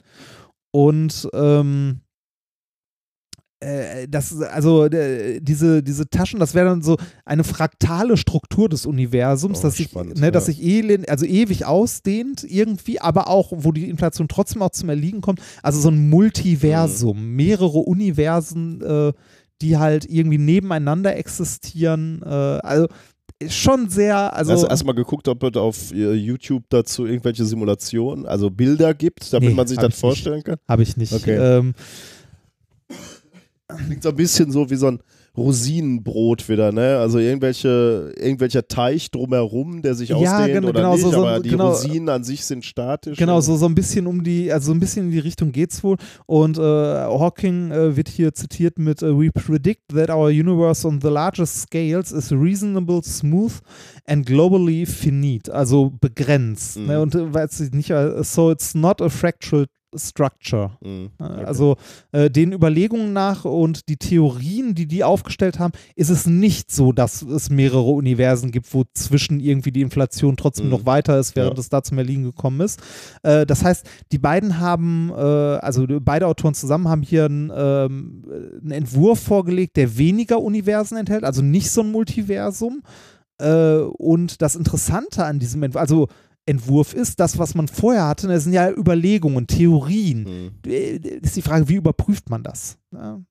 Und 0.71 1.29
ähm, 1.33 2.01
äh, 3.65 4.07
das, 4.07 4.39
also 4.41 4.85
äh, 4.85 5.39
diese, 5.41 5.81
diese 5.81 6.09
Taschen, 6.09 6.39
das 6.39 6.53
wäre 6.53 6.67
dann 6.67 6.81
so 6.81 6.97
eine 7.25 7.43
fraktale 7.43 8.17
Struktur 8.17 8.69
des 8.69 8.85
Universums, 8.85 9.59
oh, 9.59 9.61
dass, 9.63 9.75
sich, 9.75 9.93
ne, 9.93 10.13
ja. 10.17 10.31
dass 10.31 10.45
sich 10.45 10.61
elend, 10.61 11.09
also 11.09 11.25
ewig 11.25 11.65
ausdehnt 11.65 12.45
irgendwie, 12.47 13.01
aber 13.01 13.27
auch, 13.27 13.51
wo 13.55 13.71
die 13.71 13.89
Inflation 13.89 14.27
trotzdem 14.27 14.61
auch 14.61 14.69
zum 14.69 14.89
Erliegen 14.89 15.21
kommt. 15.21 15.41
Also 15.63 15.79
so 15.79 15.89
ein 15.89 16.09
Multiversum, 16.09 17.17
mhm. 17.17 17.35
mehrere 17.35 17.79
Universen, 17.79 18.81
äh, 18.81 19.13
die 19.61 19.77
halt 19.77 20.05
irgendwie 20.05 20.37
nebeneinander 20.37 21.15
existieren. 21.15 22.21
Äh, 22.23 22.29
also 22.29 22.87
schon 23.47 23.89
sehr. 23.89 24.33
Also 24.33 24.53
Hast 24.53 24.63
du 24.63 24.67
erstmal 24.67 24.95
geguckt, 24.95 25.27
ob 25.27 25.43
es 25.43 25.55
auf 25.55 25.91
äh, 25.91 26.13
YouTube 26.13 26.63
dazu 26.69 27.05
irgendwelche 27.05 27.45
Simulationen, 27.45 28.25
also 28.25 28.49
Bilder 28.49 28.93
gibt, 28.93 29.33
damit 29.33 29.49
nee, 29.49 29.55
man 29.55 29.67
sich 29.67 29.77
das 29.77 29.99
vorstellen 29.99 30.35
nicht. 30.35 30.45
kann? 30.45 30.57
Habe 30.67 30.83
ich 30.83 30.97
nicht. 30.97 31.13
Okay. 31.13 31.35
Ähm, 31.35 31.73
Klingt 33.85 34.03
so 34.03 34.09
ein 34.09 34.15
bisschen 34.15 34.51
so 34.51 34.69
wie 34.69 34.75
so 34.75 34.87
ein 34.87 34.99
Rosinenbrot 35.37 36.47
wieder, 36.47 36.71
ne? 36.71 36.97
Also 36.97 37.19
irgendwelche, 37.19 38.13
irgendwelcher 38.17 38.67
Teich 38.67 39.11
drumherum, 39.11 39.81
der 39.81 39.93
sich 39.93 40.09
ja, 40.09 40.15
ausdehnt 40.15 40.53
genau, 40.53 40.69
oder 40.69 40.79
genau, 40.79 40.93
nicht, 40.93 41.01
so, 41.01 41.11
so, 41.11 41.25
aber 41.25 41.39
die 41.41 41.49
genau, 41.49 41.69
Rosinen 41.71 42.09
an 42.09 42.23
sich 42.23 42.45
sind 42.45 42.63
statisch. 42.63 43.17
Genau, 43.17 43.41
so, 43.41 43.57
so 43.57 43.65
ein 43.65 43.75
bisschen 43.75 44.07
um 44.07 44.23
die, 44.23 44.51
also 44.51 44.67
so 44.67 44.71
ein 44.73 44.79
bisschen 44.79 45.07
in 45.07 45.11
die 45.11 45.19
Richtung 45.19 45.51
geht's 45.51 45.83
wohl. 45.83 45.97
Und 46.25 46.57
äh, 46.57 46.61
Hawking 46.61 47.71
äh, 47.71 47.97
wird 47.97 48.07
hier 48.07 48.33
zitiert 48.33 48.79
mit 48.79 49.03
uh, 49.03 49.19
We 49.19 49.29
predict 49.31 49.89
that 49.93 50.09
our 50.09 50.29
universe 50.29 50.87
on 50.87 51.01
the 51.01 51.09
largest 51.09 51.63
scales 51.63 52.11
is 52.11 52.31
reasonable, 52.31 53.03
smooth 53.03 53.53
and 54.05 54.25
globally 54.25 54.85
finite, 54.85 55.53
also 55.53 55.91
begrenzt. 55.99 56.77
Ne? 56.77 56.83
Mhm. 56.83 56.87
Ne? 56.87 57.01
Und 57.01 57.15
äh, 57.15 57.33
weiß 57.33 57.59
ich 57.59 57.71
nicht, 57.71 57.91
so 58.21 58.51
it's 58.51 58.73
not 58.73 59.01
a 59.01 59.09
fractal 59.09 59.65
Structure. 59.97 60.71
Mhm, 60.81 61.09
okay. 61.17 61.45
Also 61.45 61.77
äh, 62.11 62.29
den 62.29 62.51
Überlegungen 62.51 63.13
nach 63.13 63.45
und 63.45 63.89
die 63.89 63.97
Theorien, 63.97 64.75
die 64.75 64.87
die 64.87 65.03
aufgestellt 65.03 65.59
haben, 65.59 65.73
ist 65.95 66.09
es 66.09 66.25
nicht 66.25 66.71
so, 66.71 66.91
dass 66.91 67.21
es 67.21 67.49
mehrere 67.49 67.91
Universen 67.91 68.51
gibt, 68.51 68.73
wo 68.73 68.83
zwischen 68.93 69.39
irgendwie 69.39 69.71
die 69.71 69.81
Inflation 69.81 70.37
trotzdem 70.37 70.65
mhm. 70.65 70.71
noch 70.71 70.85
weiter 70.85 71.19
ist, 71.19 71.35
während 71.35 71.57
ja. 71.57 71.61
es 71.61 71.69
da 71.69 71.83
zum 71.83 71.97
Erliegen 71.97 72.23
gekommen 72.23 72.61
ist. 72.61 72.81
Äh, 73.23 73.45
das 73.45 73.63
heißt, 73.63 73.85
die 74.11 74.19
beiden 74.19 74.59
haben, 74.59 75.11
äh, 75.11 75.13
also 75.15 75.85
beide 76.01 76.27
Autoren 76.27 76.53
zusammen 76.53 76.87
haben 76.87 77.01
hier 77.01 77.25
einen, 77.25 77.51
ähm, 77.55 78.23
einen 78.61 78.71
Entwurf 78.71 79.19
vorgelegt, 79.19 79.77
der 79.77 79.97
weniger 79.97 80.41
Universen 80.41 80.97
enthält, 80.97 81.23
also 81.23 81.41
nicht 81.41 81.71
so 81.71 81.81
ein 81.81 81.91
Multiversum. 81.91 82.83
Äh, 83.37 83.79
und 83.79 84.41
das 84.41 84.55
Interessante 84.55 85.25
an 85.25 85.39
diesem 85.39 85.61
Entwurf, 85.63 85.81
also 85.81 86.07
Entwurf 86.45 86.93
ist. 86.93 87.19
Das, 87.19 87.37
was 87.37 87.55
man 87.55 87.67
vorher 87.67 88.07
hatte, 88.07 88.27
das 88.27 88.43
sind 88.43 88.53
ja 88.53 88.69
Überlegungen, 88.69 89.47
Theorien. 89.47 90.51
Mhm. 90.63 90.71
Ist 90.71 91.35
die 91.35 91.41
Frage, 91.41 91.67
wie 91.69 91.75
überprüft 91.75 92.29
man 92.29 92.43
das? 92.43 92.77
Ja. 92.93 93.21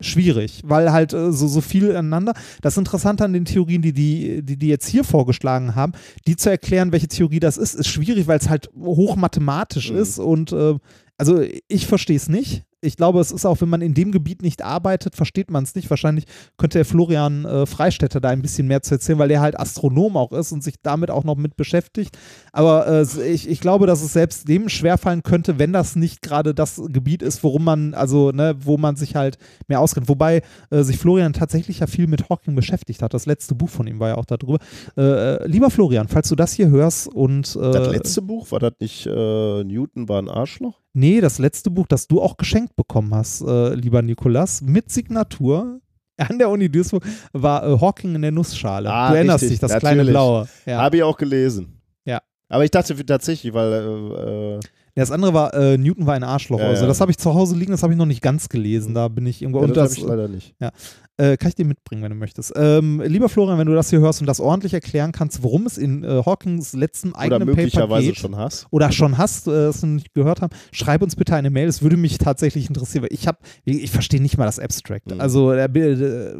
Schwierig, 0.00 0.60
weil 0.64 0.92
halt 0.92 1.12
äh, 1.12 1.32
so, 1.32 1.46
so 1.46 1.60
viel 1.60 1.90
aneinander. 1.90 2.34
Das 2.60 2.76
Interessante 2.76 3.24
an 3.24 3.32
den 3.32 3.44
Theorien, 3.44 3.80
die 3.80 3.92
die, 3.92 4.42
die 4.42 4.56
die 4.56 4.68
jetzt 4.68 4.88
hier 4.88 5.04
vorgeschlagen 5.04 5.76
haben, 5.76 5.92
die 6.26 6.36
zu 6.36 6.50
erklären, 6.50 6.90
welche 6.90 7.08
Theorie 7.08 7.38
das 7.38 7.56
ist, 7.56 7.74
ist 7.74 7.86
schwierig, 7.86 8.26
weil 8.26 8.38
es 8.38 8.48
halt 8.48 8.68
hochmathematisch 8.76 9.92
mhm. 9.92 9.98
ist 9.98 10.18
und 10.18 10.52
äh, 10.52 10.74
also 11.16 11.42
ich 11.68 11.86
verstehe 11.86 12.16
es 12.16 12.28
nicht 12.28 12.64
ich 12.84 12.96
glaube, 12.96 13.20
es 13.20 13.32
ist 13.32 13.46
auch, 13.46 13.60
wenn 13.60 13.68
man 13.68 13.80
in 13.80 13.94
dem 13.94 14.12
Gebiet 14.12 14.42
nicht 14.42 14.62
arbeitet, 14.62 15.16
versteht 15.16 15.50
man 15.50 15.64
es 15.64 15.74
nicht. 15.74 15.90
Wahrscheinlich 15.90 16.24
könnte 16.56 16.78
der 16.78 16.84
Florian 16.84 17.44
äh, 17.44 17.66
Freistetter 17.66 18.20
da 18.20 18.28
ein 18.28 18.42
bisschen 18.42 18.66
mehr 18.66 18.82
zu 18.82 18.94
erzählen, 18.94 19.18
weil 19.18 19.30
er 19.30 19.40
halt 19.40 19.58
Astronom 19.58 20.16
auch 20.16 20.32
ist 20.32 20.52
und 20.52 20.62
sich 20.62 20.76
damit 20.82 21.10
auch 21.10 21.24
noch 21.24 21.36
mit 21.36 21.56
beschäftigt. 21.56 22.16
Aber 22.52 22.86
äh, 22.86 23.28
ich, 23.28 23.48
ich 23.48 23.60
glaube, 23.60 23.86
dass 23.86 24.02
es 24.02 24.12
selbst 24.12 24.48
dem 24.48 24.68
schwerfallen 24.68 25.22
könnte, 25.22 25.58
wenn 25.58 25.72
das 25.72 25.96
nicht 25.96 26.22
gerade 26.22 26.54
das 26.54 26.80
Gebiet 26.88 27.22
ist, 27.22 27.42
worum 27.42 27.64
man, 27.64 27.94
also, 27.94 28.30
ne, 28.30 28.54
wo 28.60 28.76
man 28.76 28.96
sich 28.96 29.16
halt 29.16 29.38
mehr 29.68 29.80
auskennt. 29.80 30.08
Wobei 30.08 30.42
äh, 30.70 30.82
sich 30.82 30.98
Florian 30.98 31.32
tatsächlich 31.32 31.80
ja 31.80 31.86
viel 31.86 32.06
mit 32.06 32.28
Hawking 32.28 32.54
beschäftigt 32.54 33.02
hat. 33.02 33.14
Das 33.14 33.26
letzte 33.26 33.54
Buch 33.54 33.70
von 33.70 33.86
ihm 33.86 34.00
war 34.00 34.10
ja 34.10 34.16
auch 34.16 34.26
darüber. 34.26 34.58
Äh, 34.96 35.02
äh, 35.02 35.46
lieber 35.46 35.70
Florian, 35.70 36.08
falls 36.08 36.28
du 36.28 36.36
das 36.36 36.52
hier 36.52 36.68
hörst 36.68 37.08
und. 37.08 37.56
Äh, 37.56 37.72
das 37.72 37.88
letzte 37.88 38.22
Buch, 38.22 38.50
war 38.50 38.60
das 38.60 38.74
nicht 38.80 39.06
Newton 39.06 40.08
war 40.08 40.20
ein 40.20 40.28
Arschloch? 40.28 40.83
Nee, 40.96 41.20
das 41.20 41.38
letzte 41.38 41.70
Buch, 41.70 41.86
das 41.88 42.06
du 42.06 42.22
auch 42.22 42.36
geschenkt 42.36 42.76
bekommen 42.76 43.12
hast, 43.14 43.42
äh, 43.42 43.74
lieber 43.74 44.00
Nikolas, 44.00 44.62
mit 44.62 44.90
Signatur 44.90 45.80
an 46.16 46.38
der 46.38 46.48
Uni 46.48 46.70
Duisburg, 46.70 47.04
war 47.32 47.66
äh, 47.66 47.80
Hawking 47.80 48.14
in 48.14 48.22
der 48.22 48.30
Nussschale. 48.30 48.88
Ah, 48.90 49.10
du 49.10 49.16
erinnerst 49.16 49.42
richtig, 49.42 49.58
dich, 49.58 49.60
das 49.60 49.72
natürlich. 49.72 49.94
kleine 49.94 50.10
Blaue. 50.10 50.48
Ja. 50.64 50.78
Habe 50.78 50.96
ich 50.96 51.02
auch 51.02 51.16
gelesen. 51.16 51.80
Ja. 52.04 52.22
Aber 52.48 52.64
ich 52.64 52.70
dachte 52.70 53.04
tatsächlich, 53.04 53.52
weil. 53.52 53.72
Äh, 53.72 54.56
äh 54.56 54.60
das 55.02 55.10
andere 55.10 55.34
war, 55.34 55.54
äh, 55.54 55.76
Newton 55.76 56.06
war 56.06 56.14
ein 56.14 56.22
Arschloch. 56.22 56.60
Ja, 56.60 56.68
also, 56.68 56.86
das 56.86 57.00
habe 57.00 57.10
ich 57.10 57.18
zu 57.18 57.34
Hause 57.34 57.56
liegen, 57.56 57.72
das 57.72 57.82
habe 57.82 57.92
ich 57.92 57.98
noch 57.98 58.06
nicht 58.06 58.22
ganz 58.22 58.48
gelesen. 58.48 58.94
Da 58.94 59.08
bin 59.08 59.26
ich 59.26 59.42
irgendwo. 59.42 59.60
Ja, 59.60 59.66
das, 59.66 59.90
das 59.90 59.98
ich 59.98 60.04
leider 60.04 60.28
nicht. 60.28 60.54
Ja. 60.60 60.70
Äh, 61.16 61.36
kann 61.36 61.48
ich 61.48 61.54
dir 61.54 61.64
mitbringen, 61.64 62.02
wenn 62.02 62.10
du 62.10 62.16
möchtest. 62.16 62.52
Ähm, 62.56 63.00
lieber 63.06 63.28
Florian, 63.28 63.56
wenn 63.56 63.68
du 63.68 63.74
das 63.74 63.88
hier 63.88 64.00
hörst 64.00 64.20
und 64.20 64.26
das 64.26 64.40
ordentlich 64.40 64.74
erklären 64.74 65.12
kannst, 65.12 65.44
worum 65.44 65.64
es 65.64 65.78
in 65.78 66.02
äh, 66.02 66.22
Hawkings 66.26 66.72
letzten 66.72 67.14
eigenen 67.14 67.42
oder 67.42 67.54
möglicherweise 67.54 68.08
geht, 68.08 68.16
schon 68.16 68.36
hast. 68.36 68.66
Oder 68.70 68.90
schon 68.90 69.16
hast, 69.16 69.46
äh, 69.46 69.52
das 69.52 69.80
du 69.80 69.86
nicht 69.86 70.12
gehört 70.12 70.40
haben, 70.40 70.52
schreib 70.72 71.02
uns 71.02 71.14
bitte 71.14 71.36
eine 71.36 71.50
Mail. 71.50 71.68
Es 71.68 71.82
würde 71.82 71.96
mich 71.96 72.18
tatsächlich 72.18 72.66
interessieren, 72.66 73.04
weil 73.04 73.12
ich 73.12 73.28
habe, 73.28 73.38
ich, 73.64 73.84
ich 73.84 73.90
verstehe 73.92 74.20
nicht 74.20 74.38
mal 74.38 74.46
das 74.46 74.58
Abstract. 74.58 75.12
Mhm. 75.12 75.20
Also 75.20 75.52
äh, 75.52 76.34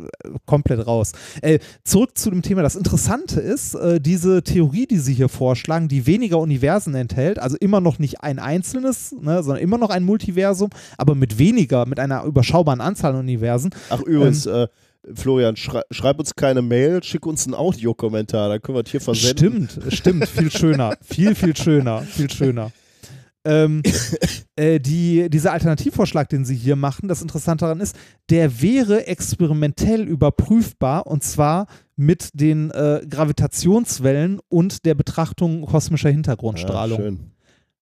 komplett 0.44 0.84
raus. 0.84 1.12
Äh, 1.41 1.60
zurück 1.84 2.18
zu 2.18 2.31
dem 2.31 2.42
Thema. 2.42 2.62
Das 2.62 2.74
Interessante 2.74 3.41
ist, 3.41 3.76
äh, 3.76 4.00
diese 4.00 4.42
Theorie, 4.42 4.86
die 4.89 4.99
sie 4.99 5.15
hier 5.15 5.28
vorschlagen, 5.28 5.86
die 5.86 6.08
weniger 6.08 6.41
Universen 6.41 6.97
enthält, 6.97 7.39
also 7.39 7.57
immer 7.60 7.81
noch 7.81 8.00
nicht 8.00 8.23
ein 8.23 8.41
einzelnes, 8.44 9.12
ne, 9.20 9.42
sondern 9.42 9.62
immer 9.62 9.78
noch 9.78 9.90
ein 9.90 10.05
Multiversum, 10.05 10.70
aber 10.97 11.14
mit 11.14 11.39
weniger, 11.39 11.86
mit 11.86 11.98
einer 11.98 12.24
überschaubaren 12.24 12.81
Anzahl 12.81 13.14
an 13.14 13.20
Universen. 13.20 13.70
Ach 13.90 14.00
übrigens, 14.00 14.47
ähm, 14.47 14.66
Florian, 15.12 15.56
schrei 15.56 15.82
schreib 15.90 16.18
uns 16.18 16.34
keine 16.34 16.62
Mail, 16.62 17.02
schick 17.02 17.26
uns 17.26 17.47
einen 17.47 17.55
Audiokommentar, 17.55 18.48
dann 18.48 18.62
können 18.62 18.78
wir 18.78 18.84
es 18.84 18.90
hier 18.90 19.00
versenden. 19.00 19.68
Stimmt, 19.68 19.92
stimmt, 19.92 20.28
viel 20.28 20.50
schöner, 20.50 20.97
viel, 21.02 21.34
viel 21.34 21.56
schöner, 21.56 22.02
viel 22.02 22.31
schöner. 22.31 22.70
Ähm, 23.47 23.82
äh, 24.56 24.81
die, 24.81 25.28
dieser 25.28 25.52
Alternativvorschlag, 25.52 26.28
den 26.31 26.44
sie 26.47 26.56
hier 26.56 26.76
machen, 26.76 27.08
das 27.08 27.20
Interessante 27.20 27.66
daran 27.66 27.81
ist, 27.81 27.94
der 28.31 28.62
wäre 28.62 29.06
experimentell 29.06 30.02
überprüfbar 30.02 31.06
und 31.06 31.23
zwar 31.23 31.66
mit 31.97 32.31
den 32.32 32.70
äh, 32.70 33.02
Gravitationswellen 33.08 34.40
und 34.48 34.86
der 34.86 34.94
Betrachtung 34.94 35.66
kosmischer 35.66 36.10
Hintergrundstrahlung. 36.10 36.98
Ja, 36.98 37.05
schön. 37.05 37.33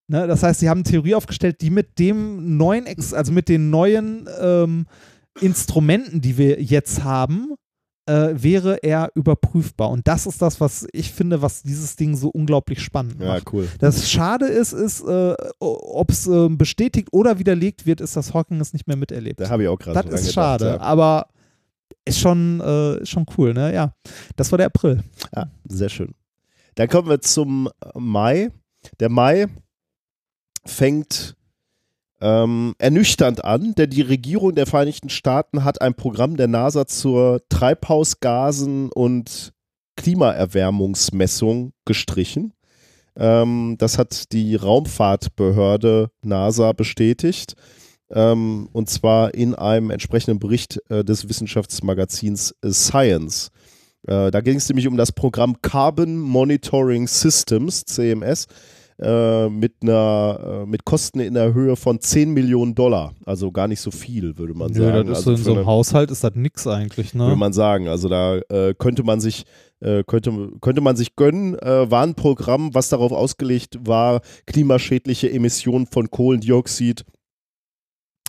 Ne, 0.08 0.26
das 0.26 0.42
heißt, 0.42 0.60
sie 0.60 0.68
haben 0.68 0.78
eine 0.78 0.90
Theorie 0.90 1.14
aufgestellt, 1.14 1.60
die 1.60 1.70
mit 1.70 1.98
dem 1.98 2.56
neuen, 2.56 2.86
Ex 2.86 3.14
also 3.14 3.32
mit 3.32 3.48
den 3.48 3.70
neuen 3.70 4.28
ähm, 4.40 4.86
Instrumenten, 5.40 6.20
die 6.20 6.36
wir 6.36 6.60
jetzt 6.60 7.05
haben, 7.05 7.55
äh, 8.06 8.31
wäre 8.34 8.82
er 8.82 9.10
überprüfbar. 9.14 9.90
Und 9.90 10.08
das 10.08 10.26
ist 10.26 10.42
das, 10.42 10.60
was 10.60 10.86
ich 10.92 11.12
finde, 11.12 11.40
was 11.40 11.62
dieses 11.62 11.97
Ding 11.97 12.16
so 12.16 12.28
unglaublich 12.28 12.81
spannend 12.81 13.20
macht. 13.20 13.44
Ja, 13.44 13.52
cool. 13.52 13.68
Das 13.78 14.10
Schade 14.10 14.47
ist, 14.47 14.72
ist 14.72 15.02
äh, 15.02 15.34
ob 15.60 16.10
es 16.10 16.26
äh, 16.26 16.48
bestätigt 16.48 17.08
oder 17.12 17.39
widerlegt 17.39 17.86
wird, 17.86 18.00
ist, 18.00 18.16
dass 18.16 18.34
Hawking 18.34 18.60
es 18.60 18.72
nicht 18.72 18.89
mehr 18.89 18.97
miterlebt. 18.97 19.40
Da 19.40 19.48
habe 19.48 19.62
ich 19.62 19.68
auch 19.68 19.78
gerade 19.78 20.08
Das 20.08 20.22
ist 20.22 20.32
schade, 20.32 20.66
ja. 20.66 20.81
aber 20.81 21.28
ist 22.05 22.18
schon, 22.18 22.60
äh, 22.60 23.06
schon 23.06 23.26
cool, 23.36 23.55
ne? 23.55 23.72
Ja, 23.72 23.94
das 24.34 24.50
war 24.50 24.58
der 24.58 24.66
April. 24.66 25.02
Ja, 25.34 25.50
sehr 25.68 25.89
schön. 25.89 26.14
Dann 26.74 26.89
kommen 26.89 27.08
wir 27.08 27.20
zum 27.20 27.68
Mai. 27.94 28.50
Der 28.98 29.10
Mai 29.10 29.47
fängt 30.65 31.36
ähm, 32.20 32.74
ernüchternd 32.78 33.44
an, 33.44 33.74
denn 33.74 33.91
die 33.91 34.02
Regierung 34.02 34.55
der 34.55 34.66
Vereinigten 34.66 35.08
Staaten 35.08 35.65
hat 35.65 35.81
ein 35.81 35.94
Programm 35.94 36.36
der 36.36 36.49
NASA 36.49 36.86
zur 36.86 37.42
Treibhausgasen 37.49 38.91
und 38.92 39.52
Klimaerwärmungsmessung 39.97 41.73
gestrichen. 41.84 42.55
Ähm, 43.16 43.76
das 43.78 43.99
hat 43.99 44.32
die 44.32 44.55
Raumfahrtbehörde 44.55 46.10
NASA 46.23 46.73
bestätigt. 46.73 47.55
Ähm, 48.10 48.68
und 48.73 48.91
zwar 48.91 49.34
in 49.34 49.55
einem 49.55 49.91
entsprechenden 49.91 50.39
Bericht 50.39 50.81
äh, 50.91 51.02
des 51.02 51.28
Wissenschaftsmagazins 51.28 52.55
äh, 52.62 52.70
Science. 52.70 53.50
Äh, 54.07 54.31
da 54.31 54.41
ging 54.41 54.57
es 54.57 54.68
nämlich 54.68 54.86
um 54.86 54.97
das 54.97 55.12
Programm 55.12 55.60
Carbon 55.62 56.18
Monitoring 56.18 57.08
Systems, 57.08 57.84
CMS, 57.84 58.47
äh, 59.02 59.48
mit, 59.48 59.74
einer, 59.82 60.62
äh, 60.62 60.66
mit 60.66 60.84
Kosten 60.84 61.20
in 61.20 61.34
der 61.34 61.52
Höhe 61.55 61.76
von 61.76 62.00
10 62.00 62.32
Millionen 62.32 62.74
Dollar. 62.74 63.14
Also 63.24 63.50
gar 63.50 63.66
nicht 63.68 63.81
so 63.81 63.90
viel, 63.90 64.39
würde 64.39 64.55
man 64.55 64.70
Nö, 64.70 64.78
sagen. 64.84 65.08
das 65.08 65.20
ist 65.20 65.26
also 65.26 65.31
in 65.32 65.36
so 65.44 65.50
einem 65.50 65.58
eine- 65.60 65.66
Haushalt 65.66 66.10
ist 66.10 66.22
das 66.24 66.34
nix 66.34 66.66
eigentlich, 66.66 67.12
ne? 67.14 67.24
würde 67.24 67.36
man 67.36 67.52
sagen. 67.52 67.89
Also 67.89 68.08
da 68.08 68.36
äh, 68.48 68.74
könnte 68.78 69.02
man 69.02 69.20
sich 69.20 69.44
äh, 69.81 70.05
könnte, 70.05 70.50
könnte 70.60 70.81
man 70.81 70.94
sich 70.94 71.16
gönnen, 71.16 71.55
war 71.55 72.05
ein 72.05 72.14
Programm, 72.14 72.72
was 72.72 72.89
darauf 72.89 73.10
ausgelegt 73.10 73.78
war, 73.84 74.20
klimaschädliche 74.47 75.28
Emissionen 75.32 75.86
von 75.89 76.08
Kohlendioxid 76.08 77.05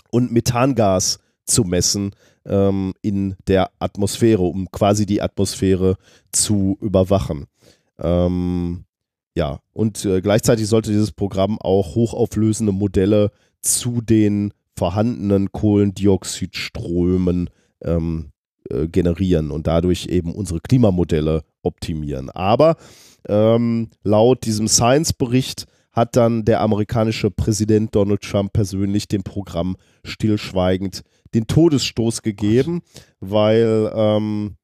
und 0.09 0.31
Methangas 0.31 1.19
zu 1.45 1.63
messen 1.63 2.11
ähm, 2.45 2.93
in 3.01 3.35
der 3.47 3.69
Atmosphäre, 3.79 4.41
um 4.41 4.69
quasi 4.71 5.05
die 5.05 5.21
Atmosphäre 5.21 5.95
zu 6.31 6.77
überwachen. 6.81 7.45
Ähm, 7.99 8.85
ja, 9.35 9.59
und 9.73 10.05
äh, 10.05 10.21
gleichzeitig 10.21 10.67
sollte 10.67 10.91
dieses 10.91 11.11
Programm 11.11 11.57
auch 11.59 11.95
hochauflösende 11.95 12.71
Modelle 12.71 13.31
zu 13.61 14.01
den 14.01 14.53
vorhandenen 14.77 15.51
Kohlendioxidströmen 15.51 17.49
ähm, 17.83 18.31
äh, 18.69 18.87
generieren 18.87 19.51
und 19.51 19.67
dadurch 19.67 20.07
eben 20.07 20.33
unsere 20.33 20.59
Klimamodelle 20.59 21.43
optimieren. 21.63 22.29
Aber 22.29 22.75
ähm, 23.27 23.89
laut 24.03 24.45
diesem 24.45 24.67
Science-Bericht 24.67 25.65
hat 25.91 26.15
dann 26.15 26.43
der 26.43 26.61
amerikanische 26.61 27.29
Präsident 27.31 27.95
Donald 27.95 28.21
Trump 28.21 28.53
persönlich 28.53 29.07
dem 29.07 29.23
Programm 29.23 29.77
stillschweigend 30.03 31.03
den 31.33 31.47
Todesstoß 31.47 32.21
gegeben, 32.21 32.81
weil 33.19 33.91
ähm, 33.95 34.55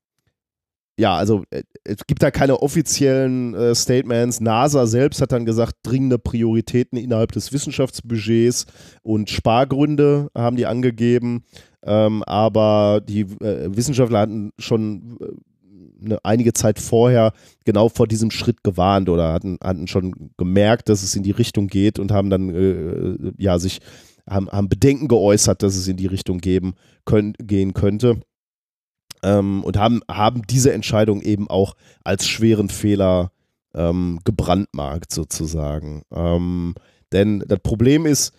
ja, 1.00 1.16
also 1.16 1.44
äh, 1.50 1.64
es 1.86 2.06
gibt 2.06 2.22
da 2.22 2.30
keine 2.30 2.61
offiziellen 2.61 3.53
äh, 3.53 3.74
Statements. 3.74 4.42
NASA 4.42 4.86
selbst 4.86 5.22
hat 5.22 5.32
dann 5.32 5.45
gesagt, 5.45 5.76
dringende 5.84 6.19
Prioritäten 6.19 6.98
innerhalb 6.98 7.32
des 7.32 7.53
Wissenschaftsbudgets 7.53 8.66
und 9.02 9.30
Spargründe 9.30 10.30
haben 10.36 10.58
die 10.58 10.66
angegeben. 10.66 11.45
Ähm, 11.84 12.24
aber 12.24 13.02
die 13.02 13.22
äh, 13.22 13.76
Wissenschaftler 13.76 14.19
hatten 14.19 14.52
schon 14.60 15.18
äh, 15.22 16.06
eine, 16.06 16.18
einige 16.24 16.52
Zeit 16.52 16.80
vorher 16.80 17.32
genau 17.64 17.88
vor 17.88 18.06
diesem 18.06 18.30
Schritt 18.30 18.64
gewarnt 18.64 19.08
oder 19.08 19.32
hatten, 19.32 19.58
hatten 19.64 19.88
schon 19.88 20.32
gemerkt, 20.38 20.90
dass 20.90 21.03
es 21.03 21.16
in 21.16 21.24
die 21.24 21.32
Richtung 21.32 21.68
geht 21.68 21.98
und 21.98 22.11
haben 22.11 22.30
dann 22.30 22.50
äh, 22.50 23.32
ja 23.38 23.58
sich 23.58 23.80
haben, 24.30 24.50
haben 24.50 24.69
Bedenken 24.69 25.08
geäußert, 25.08 25.64
dass 25.64 25.76
es 25.76 25.88
in 25.88 25.98
die 25.98 26.06
Richtung 26.06 26.40
geben 26.40 26.74
können, 27.06 27.34
gehen 27.40 27.74
könnte. 27.74 28.19
Ähm, 29.23 29.64
und 29.64 29.77
haben, 29.77 30.01
haben 30.09 30.43
diese 30.43 30.73
Entscheidung 30.73 31.22
eben 31.22 31.49
auch 31.49 31.75
als 32.03 32.27
schweren 32.27 32.69
Fehler 32.69 33.31
ähm, 33.73 34.19
gebrandmarkt 34.23 35.11
sozusagen. 35.11 36.03
Ähm, 36.11 36.75
denn 37.11 37.43
das 37.48 37.59
Problem 37.59 38.06
ist, 38.06 38.33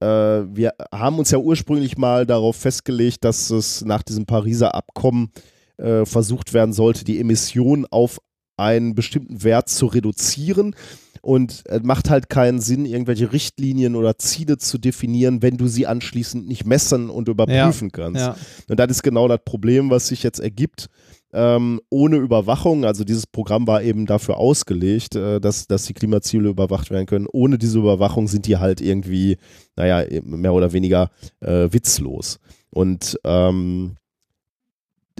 äh, 0.00 0.06
wir 0.06 0.74
haben 0.92 1.18
uns 1.18 1.30
ja 1.30 1.38
ursprünglich 1.38 1.96
mal 1.96 2.26
darauf 2.26 2.56
festgelegt, 2.56 3.24
dass 3.24 3.50
es 3.50 3.84
nach 3.84 4.02
diesem 4.02 4.26
Pariser 4.26 4.74
Abkommen 4.74 5.30
äh, 5.76 6.04
versucht 6.04 6.52
werden 6.52 6.72
sollte, 6.72 7.04
die 7.04 7.20
Emissionen 7.20 7.86
auf 7.86 8.20
einen 8.62 8.94
bestimmten 8.94 9.42
Wert 9.42 9.68
zu 9.68 9.86
reduzieren. 9.86 10.74
Und 11.20 11.62
es 11.66 11.82
macht 11.84 12.10
halt 12.10 12.28
keinen 12.28 12.60
Sinn, 12.60 12.84
irgendwelche 12.84 13.32
Richtlinien 13.32 13.94
oder 13.94 14.18
Ziele 14.18 14.58
zu 14.58 14.76
definieren, 14.78 15.40
wenn 15.40 15.56
du 15.56 15.68
sie 15.68 15.86
anschließend 15.86 16.48
nicht 16.48 16.66
messen 16.66 17.10
und 17.10 17.28
überprüfen 17.28 17.92
kannst. 17.92 18.20
ja. 18.20 18.36
Und 18.68 18.80
das 18.80 18.90
ist 18.90 19.02
genau 19.04 19.28
das 19.28 19.38
Problem, 19.44 19.88
was 19.90 20.08
sich 20.08 20.24
jetzt 20.24 20.40
ergibt. 20.40 20.88
Ähm, 21.34 21.80
ohne 21.88 22.16
Überwachung, 22.16 22.84
also 22.84 23.04
dieses 23.04 23.26
Programm 23.26 23.66
war 23.66 23.82
eben 23.82 24.04
dafür 24.04 24.36
ausgelegt, 24.36 25.14
äh, 25.14 25.40
dass, 25.40 25.66
dass 25.66 25.84
die 25.84 25.94
Klimaziele 25.94 26.50
überwacht 26.50 26.90
werden 26.90 27.06
können. 27.06 27.26
Ohne 27.32 27.56
diese 27.56 27.78
Überwachung 27.78 28.28
sind 28.28 28.46
die 28.46 28.58
halt 28.58 28.80
irgendwie, 28.80 29.38
naja, 29.76 30.04
mehr 30.24 30.52
oder 30.52 30.72
weniger 30.72 31.10
äh, 31.40 31.68
witzlos. 31.70 32.38
Und 32.70 33.18
ähm, 33.24 33.96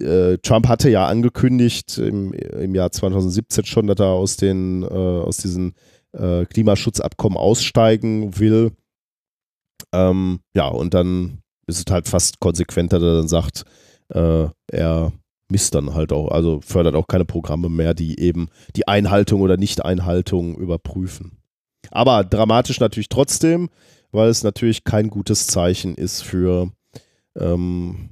äh, 0.01 0.39
Trump 0.39 0.69
hatte 0.69 0.91
ja 0.91 1.07
angekündigt 1.07 1.99
im, 1.99 2.33
im 2.33 2.75
Jahr 2.75 2.91
2017 2.91 3.65
schon, 3.65 3.87
dass 3.87 3.99
er 3.99 4.07
aus, 4.07 4.37
den, 4.37 4.83
äh, 4.83 4.87
aus 4.87 5.39
diesen 5.39 5.75
äh, 6.13 6.45
Klimaschutzabkommen 6.47 7.39
aussteigen 7.39 8.39
will. 8.39 8.73
Ähm, 9.93 10.41
ja, 10.55 10.69
und 10.69 10.95
dann 10.95 11.43
ist 11.67 11.79
es 11.79 11.93
halt 11.93 12.09
fast 12.09 12.41
konsequenter, 12.41 12.99
dass 12.99 13.09
er 13.09 13.17
dann 13.17 13.29
sagt, 13.29 13.65
äh, 14.09 14.49
er 14.69 15.13
misst 15.49 15.75
dann 15.75 15.95
halt 15.95 16.13
auch, 16.13 16.29
also 16.29 16.61
fördert 16.63 16.95
auch 16.95 17.07
keine 17.07 17.25
Programme 17.25 17.69
mehr, 17.69 17.95
die 17.95 18.19
eben 18.19 18.49
die 18.75 18.89
Einhaltung 18.89 19.43
oder 19.43 19.57
Nicht-Einhaltung 19.57 20.57
überprüfen. 20.57 21.39
Aber 21.91 22.25
dramatisch 22.25 22.81
natürlich 22.81 23.09
trotzdem, 23.09 23.69
weil 24.13 24.29
es 24.29 24.45
natürlich 24.45 24.85
kein 24.85 25.09
gutes 25.09 25.47
Zeichen 25.47 25.95
ist 25.95 26.23
für, 26.23 26.71
ähm, 27.39 28.11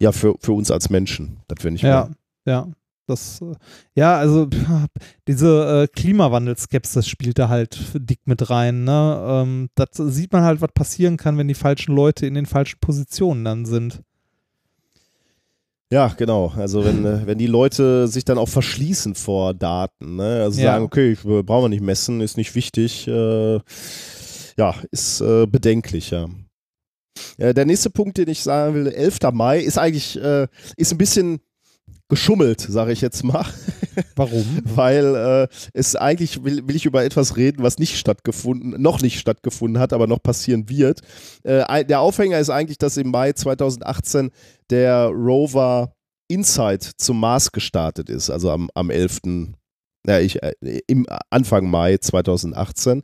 ja, 0.00 0.12
für, 0.12 0.34
für 0.40 0.52
uns 0.52 0.70
als 0.70 0.90
Menschen, 0.90 1.38
dass 1.48 1.64
wir 1.64 1.70
nicht 1.70 1.82
Ja, 1.82 2.08
mehr. 2.44 2.54
ja. 2.54 2.68
Das, 3.06 3.40
äh, 3.40 3.54
ja, 3.94 4.16
also 4.18 4.48
diese 5.28 5.84
äh, 5.84 5.86
Klimawandelskepsis 5.88 7.08
spielt 7.08 7.38
da 7.38 7.48
halt 7.48 7.78
dick 7.94 8.20
mit 8.26 8.50
rein. 8.50 8.84
Ne? 8.84 9.18
Ähm, 9.26 9.70
das 9.76 9.88
sieht 9.96 10.30
man 10.32 10.42
halt, 10.42 10.60
was 10.60 10.72
passieren 10.74 11.16
kann, 11.16 11.38
wenn 11.38 11.48
die 11.48 11.54
falschen 11.54 11.94
Leute 11.94 12.26
in 12.26 12.34
den 12.34 12.44
falschen 12.44 12.80
Positionen 12.80 13.44
dann 13.46 13.64
sind. 13.64 14.02
Ja, 15.90 16.08
genau. 16.08 16.52
Also 16.54 16.84
wenn, 16.84 17.02
äh, 17.06 17.26
wenn 17.26 17.38
die 17.38 17.46
Leute 17.46 18.08
sich 18.08 18.26
dann 18.26 18.36
auch 18.36 18.48
verschließen 18.50 19.14
vor 19.14 19.54
Daten, 19.54 20.16
ne? 20.16 20.42
also 20.42 20.60
Ja. 20.60 20.72
sagen, 20.72 20.84
okay, 20.84 21.12
ich, 21.12 21.24
äh, 21.24 21.42
brauchen 21.42 21.64
wir 21.64 21.68
nicht 21.70 21.82
messen, 21.82 22.20
ist 22.20 22.36
nicht 22.36 22.54
wichtig, 22.54 23.08
äh, 23.08 23.58
ja, 24.58 24.74
ist 24.90 25.22
äh, 25.22 25.46
bedenklich, 25.46 26.10
ja. 26.10 26.26
Äh, 27.38 27.54
der 27.54 27.66
nächste 27.66 27.90
Punkt, 27.90 28.18
den 28.18 28.28
ich 28.28 28.42
sagen 28.42 28.74
will, 28.74 28.86
11. 28.88 29.18
Mai, 29.32 29.60
ist 29.60 29.78
eigentlich, 29.78 30.20
äh, 30.20 30.46
ist 30.76 30.92
ein 30.92 30.98
bisschen 30.98 31.40
geschummelt, 32.08 32.60
sage 32.60 32.92
ich 32.92 33.00
jetzt 33.00 33.22
mal, 33.22 33.44
Warum? 34.16 34.44
weil 34.64 35.14
äh, 35.14 35.48
es 35.74 35.94
eigentlich 35.94 36.42
will, 36.42 36.66
will 36.66 36.76
ich 36.76 36.86
über 36.86 37.04
etwas 37.04 37.36
reden, 37.36 37.62
was 37.62 37.78
nicht 37.78 37.98
stattgefunden, 37.98 38.80
noch 38.80 39.02
nicht 39.02 39.20
stattgefunden 39.20 39.80
hat, 39.80 39.92
aber 39.92 40.06
noch 40.06 40.22
passieren 40.22 40.68
wird. 40.68 41.00
Äh, 41.42 41.84
der 41.84 42.00
Aufhänger 42.00 42.38
ist 42.38 42.50
eigentlich, 42.50 42.78
dass 42.78 42.96
im 42.96 43.10
Mai 43.10 43.32
2018 43.32 44.30
der 44.70 45.06
Rover 45.08 45.92
Insight 46.28 46.82
zum 46.82 47.20
Mars 47.20 47.52
gestartet 47.52 48.08
ist, 48.08 48.30
also 48.30 48.50
am, 48.50 48.70
am 48.74 48.90
11. 48.90 49.20
Ja, 50.06 50.18
ich, 50.20 50.42
äh, 50.42 50.54
im 50.86 51.06
Anfang 51.28 51.68
Mai 51.68 51.98
2018. 51.98 53.02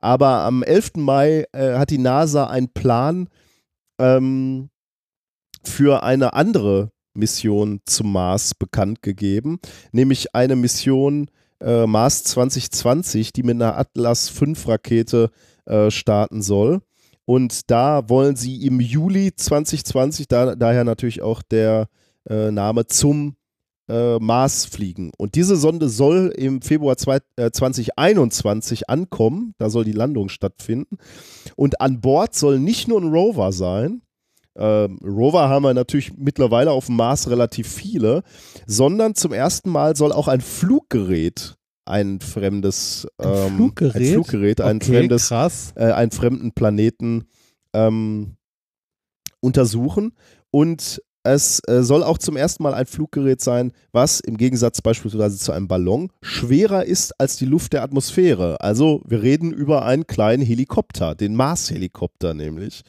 Aber 0.00 0.40
am 0.40 0.62
11. 0.62 0.92
Mai 0.96 1.44
äh, 1.52 1.74
hat 1.74 1.90
die 1.90 1.98
NASA 1.98 2.46
einen 2.46 2.68
Plan 2.68 3.28
ähm, 3.98 4.70
für 5.64 6.02
eine 6.02 6.34
andere 6.34 6.90
Mission 7.14 7.80
zum 7.86 8.12
Mars 8.12 8.54
bekannt 8.54 9.02
gegeben, 9.02 9.58
nämlich 9.92 10.34
eine 10.34 10.56
Mission 10.56 11.30
äh, 11.60 11.86
Mars 11.86 12.24
2020, 12.24 13.32
die 13.32 13.42
mit 13.42 13.56
einer 13.56 13.78
Atlas 13.78 14.28
5 14.28 14.68
Rakete 14.68 15.30
äh, 15.64 15.90
starten 15.90 16.42
soll. 16.42 16.82
Und 17.24 17.70
da 17.70 18.08
wollen 18.08 18.36
sie 18.36 18.64
im 18.66 18.80
Juli 18.80 19.34
2020, 19.34 20.28
da, 20.28 20.54
daher 20.54 20.84
natürlich 20.84 21.22
auch 21.22 21.42
der 21.42 21.88
äh, 22.28 22.50
Name 22.50 22.86
zum 22.86 23.35
äh, 23.88 24.18
Mars 24.18 24.64
fliegen. 24.64 25.12
Und 25.16 25.34
diese 25.34 25.56
Sonde 25.56 25.88
soll 25.88 26.32
im 26.36 26.62
Februar 26.62 26.96
zwei, 26.96 27.18
äh, 27.36 27.50
2021 27.50 28.88
ankommen, 28.88 29.54
da 29.58 29.70
soll 29.70 29.84
die 29.84 29.92
Landung 29.92 30.28
stattfinden. 30.28 30.98
Und 31.56 31.80
an 31.80 32.00
Bord 32.00 32.34
soll 32.34 32.58
nicht 32.58 32.88
nur 32.88 33.00
ein 33.00 33.08
Rover 33.08 33.52
sein, 33.52 34.02
ähm, 34.58 34.98
Rover 35.04 35.48
haben 35.50 35.64
wir 35.64 35.74
natürlich 35.74 36.16
mittlerweile 36.16 36.70
auf 36.70 36.86
dem 36.86 36.96
Mars 36.96 37.28
relativ 37.28 37.68
viele, 37.68 38.22
sondern 38.66 39.14
zum 39.14 39.34
ersten 39.34 39.68
Mal 39.68 39.96
soll 39.96 40.12
auch 40.12 40.28
ein 40.28 40.40
Fluggerät 40.40 41.56
ein 41.86 42.20
fremdes 42.20 43.06
Ein 43.18 43.28
ähm, 43.28 43.56
Fluggerät? 43.56 43.96
ein 43.96 44.12
Fluggerät, 44.12 44.60
ein 44.60 44.76
okay, 44.76 44.98
fremdes 44.98 45.28
krass. 45.28 45.72
äh, 45.76 45.92
einen 45.92 46.10
fremden 46.10 46.52
Planeten 46.52 47.28
ähm, 47.72 48.36
untersuchen. 49.40 50.16
Und 50.50 51.02
es 51.26 51.60
äh, 51.66 51.82
soll 51.82 52.02
auch 52.02 52.18
zum 52.18 52.36
ersten 52.36 52.62
Mal 52.62 52.74
ein 52.74 52.86
Fluggerät 52.86 53.40
sein, 53.40 53.72
was 53.92 54.20
im 54.20 54.36
Gegensatz 54.36 54.80
beispielsweise 54.80 55.38
zu 55.38 55.52
einem 55.52 55.68
Ballon 55.68 56.10
schwerer 56.22 56.84
ist 56.84 57.18
als 57.20 57.36
die 57.36 57.46
Luft 57.46 57.72
der 57.72 57.82
Atmosphäre. 57.82 58.60
Also 58.60 59.02
wir 59.06 59.22
reden 59.22 59.52
über 59.52 59.84
einen 59.84 60.06
kleinen 60.06 60.42
Helikopter, 60.42 61.14
den 61.14 61.34
Mars-Helikopter 61.36 62.34
nämlich. 62.34 62.82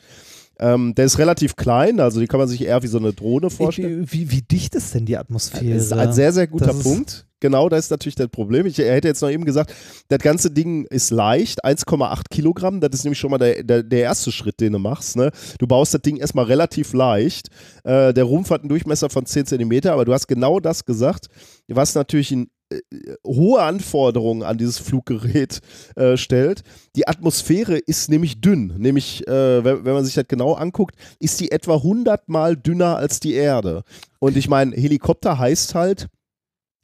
Ähm, 0.59 0.95
der 0.95 1.06
ist 1.06 1.19
relativ 1.19 1.56
klein, 1.56 1.99
also 1.99 2.19
die 2.19 2.25
kann 2.27 2.40
man 2.40 2.48
sich 2.48 2.64
eher 2.64 2.82
wie 2.82 2.88
so 2.88 2.98
eine 2.98 3.14
Drohne 3.14 3.49
vorstellen. 3.49 4.07
Wie, 4.09 4.32
wie 4.32 4.41
dicht 4.41 4.74
ist 4.74 4.93
denn 4.95 5.06
die 5.06 5.17
Atmosphäre? 5.17 5.75
Das 5.75 5.83
ist 5.83 5.93
ein 5.93 6.14
sehr, 6.14 6.33
sehr 6.33 6.48
guter 6.48 6.67
Das 6.67 6.82
Punkt. 6.82 7.26
Genau, 7.40 7.69
das 7.69 7.85
ist 7.85 7.91
natürlich 7.91 8.16
das 8.16 8.30
Problem. 8.30 8.66
Ich 8.66 8.80
hätte 8.80 9.07
jetzt 9.07 9.22
noch 9.22 9.30
eben 9.30 9.45
gesagt, 9.45 9.74
das 10.07 10.19
ganze 10.19 10.49
Ding 10.49 10.85
ist 10.85 11.11
leicht, 11.11 11.64
1,8 11.64 12.24
Kilogramm. 12.32 12.82
Das 12.82 12.90
ist 12.93 13.03
nämlich 13.03 13.19
schon 13.19 13.30
mal 13.30 13.38
der, 13.38 13.64
der, 13.64 13.83
der 13.83 14.01
erste 14.01 14.32
Schritt, 14.32 14.59
den 14.59 14.74
du 14.74 14.80
machst. 14.80 15.16
Ne? 15.16 15.32
Du 15.59 15.67
baust 15.67 15.93
das 15.93 16.01
Ding 16.01 16.17
erstmal 16.17 16.45
relativ 16.45 16.93
leicht. 16.93 17.49
Äh, 17.83 18.14
der 18.14 18.24
Rumpf 18.24 18.49
hat 18.49 18.61
einen 18.61 18.69
Durchmesser 18.69 19.09
von 19.09 19.25
10 19.25 19.45
Zentimeter, 19.45 19.93
aber 19.93 20.06
du 20.06 20.14
hast 20.14 20.27
genau 20.27 20.59
das 20.59 20.85
gesagt, 20.85 21.27
was 21.67 21.93
natürlich 21.93 22.32
ein 22.32 22.49
äh, 22.69 22.80
hohe 23.25 23.61
Anforderungen 23.61 24.41
an 24.41 24.57
dieses 24.57 24.80
Fluggerät 24.80 25.59
äh, 25.95 26.17
stellt. 26.17 26.64
Die 26.95 27.07
Atmosphäre 27.07 27.77
ist 27.77 28.09
nämlich 28.09 28.41
dünn, 28.41 28.74
nämlich, 28.77 29.27
äh, 29.27 29.64
wenn, 29.64 29.85
wenn 29.85 29.93
man 29.93 30.06
sich 30.06 30.16
das 30.16 30.27
genau 30.27 30.53
anguckt, 30.53 30.95
ist 31.19 31.40
die 31.40 31.51
etwa 31.51 31.75
100 31.75 32.27
mal 32.30 32.57
dünner 32.57 32.98
als 32.98 33.19
die 33.19 33.33
Erde. 33.33 33.83
Und 34.19 34.35
ich 34.38 34.49
meine, 34.49 34.75
Helikopter 34.75 35.38
heißt 35.38 35.75
halt, 35.75 36.07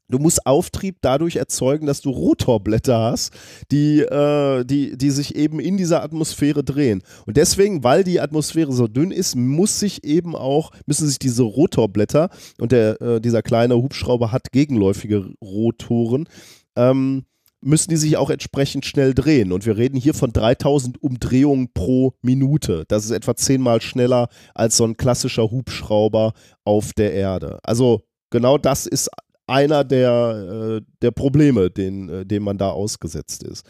Du 0.10 0.20
musst 0.20 0.46
Auftrieb 0.46 0.98
dadurch 1.02 1.38
erzeugen, 1.38 1.88
dass 1.88 2.02
du 2.02 2.10
Rotorblätter 2.10 3.00
hast, 3.00 3.34
die, 3.72 4.00
äh, 4.02 4.66
die, 4.66 4.98
die 4.98 5.10
sich 5.12 5.36
eben 5.36 5.60
in 5.60 5.78
dieser 5.78 6.04
Atmosphäre 6.04 6.64
drehen. 6.64 7.04
Und 7.26 7.38
deswegen, 7.38 7.84
weil 7.84 8.04
die 8.04 8.20
Atmosphäre 8.20 8.74
so 8.74 8.88
dünn 8.88 9.12
ist, 9.12 9.36
muss 9.36 9.80
sich 9.80 10.04
eben 10.04 10.36
auch, 10.36 10.72
müssen 10.86 11.08
sich 11.08 11.20
diese 11.20 11.44
Rotorblätter, 11.44 12.30
und 12.60 12.72
der, 12.72 13.02
äh, 13.02 13.22
dieser 13.22 13.42
kleine 13.42 13.76
Hubschrauber 13.76 14.32
hat 14.32 14.52
gegenläufige 14.52 15.34
Rotoren, 15.42 16.28
ähm, 16.76 17.24
müssen 17.62 17.90
die 17.90 17.98
sich 17.98 18.18
auch 18.18 18.30
entsprechend 18.30 18.86
schnell 18.86 19.14
drehen. 19.14 19.52
Und 19.52 19.66
wir 19.66 19.78
reden 19.78 19.98
hier 19.98 20.14
von 20.14 20.34
3000 20.34 21.02
Umdrehungen 21.02 21.70
pro 21.74 22.14
Minute. 22.22 22.84
Das 22.88 23.06
ist 23.06 23.12
etwa 23.12 23.36
zehnmal 23.36 23.82
schneller 23.82 24.28
als 24.54 24.78
so 24.78 24.84
ein 24.84 24.98
klassischer 24.98 25.50
Hubschrauber 25.50 26.34
auf 26.66 26.94
der 26.94 27.14
Erde. 27.14 27.60
Also 27.64 28.02
genau 28.30 28.58
das 28.58 28.86
ist 28.86 29.10
einer 29.48 29.84
der, 29.84 30.80
äh, 30.80 30.86
der 31.02 31.12
Probleme, 31.12 31.70
den, 31.70 32.10
äh, 32.10 32.26
dem 32.26 32.44
man 32.44 32.58
da 32.58 32.70
ausgesetzt 32.70 33.44
ist. 33.44 33.66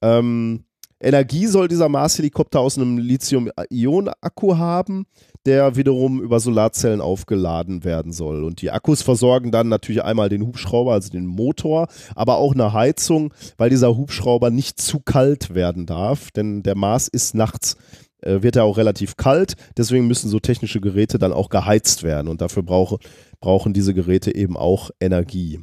Ähm, 0.00 0.64
Energie 1.02 1.46
soll 1.46 1.66
dieser 1.66 1.88
Mars-Helikopter 1.88 2.60
aus 2.60 2.78
einem 2.78 2.96
Lithium-Ionen-Akku 2.96 4.56
haben, 4.56 5.06
der 5.44 5.74
wiederum 5.74 6.22
über 6.22 6.38
Solarzellen 6.38 7.00
aufgeladen 7.00 7.82
werden 7.82 8.12
soll. 8.12 8.44
Und 8.44 8.62
die 8.62 8.70
Akkus 8.70 9.02
versorgen 9.02 9.50
dann 9.50 9.68
natürlich 9.68 10.04
einmal 10.04 10.28
den 10.28 10.46
Hubschrauber, 10.46 10.92
also 10.92 11.10
den 11.10 11.26
Motor, 11.26 11.88
aber 12.14 12.36
auch 12.36 12.54
eine 12.54 12.72
Heizung, 12.72 13.34
weil 13.56 13.70
dieser 13.70 13.96
Hubschrauber 13.96 14.50
nicht 14.50 14.80
zu 14.80 15.00
kalt 15.00 15.54
werden 15.54 15.86
darf, 15.86 16.30
denn 16.30 16.62
der 16.62 16.76
Mars 16.76 17.08
ist 17.08 17.34
nachts 17.34 17.76
wird 18.22 18.56
er 18.56 18.64
auch 18.64 18.76
relativ 18.76 19.16
kalt, 19.16 19.54
deswegen 19.76 20.06
müssen 20.06 20.30
so 20.30 20.40
technische 20.40 20.80
Geräte 20.80 21.18
dann 21.18 21.32
auch 21.32 21.48
geheizt 21.48 22.02
werden 22.02 22.28
und 22.28 22.40
dafür 22.40 22.62
brauche, 22.62 22.98
brauchen 23.40 23.72
diese 23.72 23.94
Geräte 23.94 24.34
eben 24.34 24.56
auch 24.56 24.90
Energie. 25.00 25.60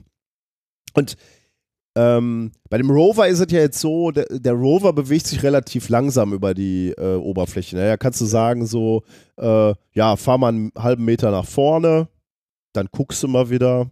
Und 0.94 1.16
ähm, 1.96 2.52
bei 2.70 2.78
dem 2.78 2.92
Rover 2.92 3.28
ist 3.28 3.40
es 3.40 3.52
ja 3.52 3.60
jetzt 3.60 3.80
so, 3.80 4.12
der, 4.12 4.26
der 4.30 4.54
Rover 4.54 4.94
bewegt 4.94 5.28
sich 5.28 5.44
relativ 5.44 5.90
langsam 5.90 6.34
über 6.34 6.54
die 6.54 6.92
äh, 6.98 7.16
Oberfläche. 7.16 7.76
Naja, 7.76 7.98
kannst 7.98 8.22
du 8.22 8.26
sagen, 8.26 8.66
so, 8.66 9.04
äh, 9.38 9.74
ja, 9.94 10.16
fahr 10.16 10.38
mal 10.38 10.50
einen 10.50 10.72
halben 10.78 11.06
Meter 11.06 11.32
nach 11.32 11.46
vorne, 11.46 12.08
dann 12.74 12.88
guckst 12.92 13.24
du 13.24 13.28
mal 13.28 13.50
wieder. 13.50 13.92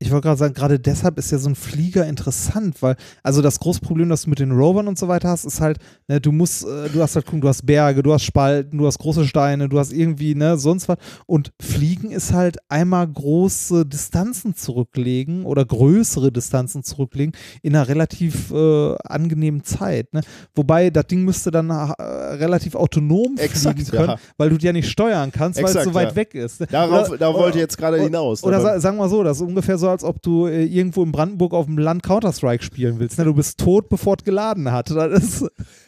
Ich 0.00 0.12
wollte 0.12 0.28
gerade 0.28 0.38
sagen, 0.38 0.54
gerade 0.54 0.78
deshalb 0.78 1.18
ist 1.18 1.32
ja 1.32 1.38
so 1.38 1.48
ein 1.48 1.56
Flieger 1.56 2.06
interessant, 2.06 2.80
weil, 2.82 2.94
also 3.24 3.42
das 3.42 3.58
große 3.58 3.80
Problem, 3.80 4.08
das 4.08 4.22
du 4.22 4.30
mit 4.30 4.38
den 4.38 4.52
Rovern 4.52 4.86
und 4.86 4.96
so 4.96 5.08
weiter 5.08 5.28
hast, 5.28 5.44
ist 5.44 5.60
halt, 5.60 5.78
ne, 6.06 6.20
du 6.20 6.30
musst, 6.30 6.64
äh, 6.64 6.88
du 6.88 7.02
hast 7.02 7.16
halt, 7.16 7.26
gucken, 7.26 7.40
du 7.40 7.48
hast 7.48 7.66
Berge, 7.66 8.04
du 8.04 8.12
hast 8.12 8.22
Spalten, 8.22 8.78
du 8.78 8.86
hast 8.86 9.00
große 9.00 9.26
Steine, 9.26 9.68
du 9.68 9.76
hast 9.76 9.92
irgendwie, 9.92 10.36
ne, 10.36 10.56
sonst 10.56 10.88
was. 10.88 10.98
Und 11.26 11.50
Fliegen 11.60 12.12
ist 12.12 12.32
halt 12.32 12.58
einmal 12.68 13.08
große 13.08 13.86
Distanzen 13.86 14.54
zurücklegen 14.54 15.44
oder 15.44 15.64
größere 15.64 16.30
Distanzen 16.30 16.84
zurücklegen 16.84 17.32
in 17.62 17.74
einer 17.74 17.88
relativ 17.88 18.52
äh, 18.52 18.94
angenehmen 19.02 19.64
Zeit. 19.64 20.14
Ne? 20.14 20.20
Wobei, 20.54 20.90
das 20.90 21.08
Ding 21.08 21.24
müsste 21.24 21.50
dann 21.50 21.70
äh, 21.70 21.72
relativ 21.72 22.76
autonom 22.76 23.36
Exakt, 23.36 23.80
fliegen 23.80 23.90
können, 23.90 24.10
ja. 24.10 24.18
weil 24.36 24.50
du 24.50 24.58
die 24.58 24.66
ja 24.66 24.72
nicht 24.72 24.88
steuern 24.88 25.32
kannst, 25.32 25.60
weil 25.60 25.76
es 25.76 25.84
so 25.84 25.92
weit 25.92 26.10
ja. 26.10 26.16
weg 26.16 26.34
ist. 26.34 26.60
ne? 26.60 26.68
Darauf, 26.70 27.08
Oder- 27.08 27.18
da 27.18 27.34
wollte 27.34 27.48
ich 27.48 27.54
oder- 27.54 27.60
jetzt 27.62 27.76
gerade 27.76 27.96
oder- 27.96 28.04
hinaus. 28.04 28.44
Oder 28.44 28.60
sa 28.60 28.78
sagen 28.78 28.96
wir 28.96 29.08
so, 29.08 29.24
das 29.24 29.38
ist 29.38 29.42
ungefähr 29.42 29.76
so, 29.76 29.87
als 29.88 30.04
ob 30.04 30.22
du 30.22 30.46
äh, 30.46 30.64
irgendwo 30.64 31.02
in 31.02 31.12
Brandenburg 31.12 31.52
auf 31.54 31.66
dem 31.66 31.78
Land 31.78 32.02
Counter-Strike 32.02 32.62
spielen 32.62 32.98
willst. 32.98 33.18
Ne? 33.18 33.24
Du 33.24 33.34
bist 33.34 33.58
tot, 33.58 33.88
bevor 33.88 34.16
es 34.18 34.24
geladen 34.24 34.70
hat. 34.72 34.90
Das 34.90 35.22
ist, 35.22 35.46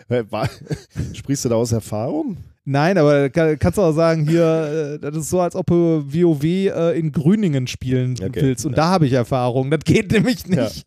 wa- 0.09 0.49
Sprichst 1.13 1.45
du 1.45 1.49
da 1.49 1.55
aus 1.57 1.73
Erfahrung? 1.73 2.37
nein, 2.65 2.99
aber 2.99 3.31
kann, 3.31 3.59
kannst 3.59 3.79
du 3.79 3.83
auch 3.83 3.93
sagen, 3.93 4.29
hier, 4.29 4.95
äh, 4.95 4.99
das 5.01 5.17
ist 5.17 5.31
so, 5.31 5.41
als 5.41 5.57
ob 5.57 5.67
du 5.67 6.05
WoW 6.07 6.45
äh, 6.45 6.99
in 6.99 7.11
Grüningen 7.11 7.67
spielen 7.67 8.15
Okay, 8.23 8.43
willst. 8.43 8.65
Und 8.67 8.73
ja. 8.73 8.77
da 8.77 8.89
habe 8.91 9.07
ich 9.07 9.13
Erfahrung. 9.13 9.71
Das 9.71 9.81
geht 9.85 10.13
nämlich 10.13 10.47
nicht. 10.47 10.85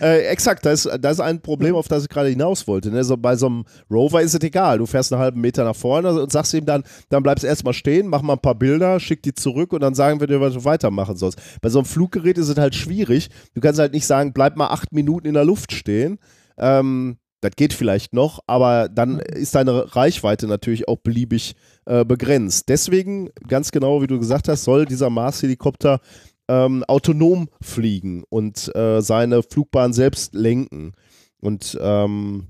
Äh, 0.00 0.26
exakt, 0.26 0.64
das 0.64 0.86
ist, 0.86 0.98
das 1.00 1.14
ist 1.14 1.20
ein 1.20 1.40
Problem, 1.40 1.74
auf 1.74 1.88
das 1.88 2.04
ich 2.04 2.08
gerade 2.08 2.28
hinaus 2.28 2.66
wollte. 2.66 2.90
Ne? 2.90 3.02
So, 3.04 3.16
bei 3.16 3.36
so 3.36 3.46
einem 3.46 3.64
Rover 3.90 4.22
ist 4.22 4.34
es 4.34 4.42
egal. 4.42 4.78
Du 4.78 4.86
fährst 4.86 5.12
einen 5.12 5.22
halben 5.22 5.40
Meter 5.40 5.64
nach 5.64 5.76
vorne 5.76 6.20
und 6.20 6.32
sagst 6.32 6.54
ihm 6.54 6.66
dann, 6.66 6.84
dann 7.08 7.22
bleibst 7.22 7.44
erstmal 7.44 7.74
stehen, 7.74 8.08
mach 8.08 8.22
mal 8.22 8.34
ein 8.34 8.40
paar 8.40 8.54
Bilder, 8.54 9.00
schick 9.00 9.22
die 9.22 9.34
zurück 9.34 9.72
und 9.72 9.80
dann 9.80 9.94
sagen 9.94 10.20
wir 10.20 10.26
dir, 10.26 10.40
was 10.40 10.54
du 10.54 10.64
weitermachen 10.64 11.16
sollst. 11.16 11.40
Bei 11.60 11.68
so 11.68 11.78
einem 11.78 11.86
Fluggerät 11.86 12.38
ist 12.38 12.48
es 12.48 12.56
halt 12.56 12.74
schwierig. 12.74 13.28
Du 13.54 13.60
kannst 13.60 13.80
halt 13.80 13.92
nicht 13.92 14.06
sagen, 14.06 14.32
bleib 14.32 14.56
mal 14.56 14.68
acht 14.68 14.92
Minuten 14.92 15.26
in 15.26 15.34
der 15.34 15.44
Luft 15.44 15.72
stehen. 15.72 16.18
Ähm, 16.56 17.18
das 17.40 17.52
geht 17.56 17.72
vielleicht 17.72 18.14
noch, 18.14 18.40
aber 18.48 18.88
dann 18.88 19.20
ist 19.20 19.54
deine 19.54 19.94
Reichweite 19.94 20.48
natürlich 20.48 20.88
auch 20.88 20.96
beliebig 20.96 21.54
äh, 21.86 22.04
begrenzt. 22.04 22.68
Deswegen, 22.68 23.30
ganz 23.46 23.70
genau 23.70 24.02
wie 24.02 24.08
du 24.08 24.18
gesagt 24.18 24.48
hast, 24.48 24.64
soll 24.64 24.86
dieser 24.86 25.08
Mars-Helikopter 25.08 26.00
ähm, 26.48 26.84
autonom 26.84 27.48
fliegen 27.60 28.24
und 28.28 28.74
äh, 28.74 29.00
seine 29.00 29.42
Flugbahn 29.42 29.92
selbst 29.92 30.34
lenken. 30.34 30.92
Und 31.40 31.78
ähm, 31.80 32.48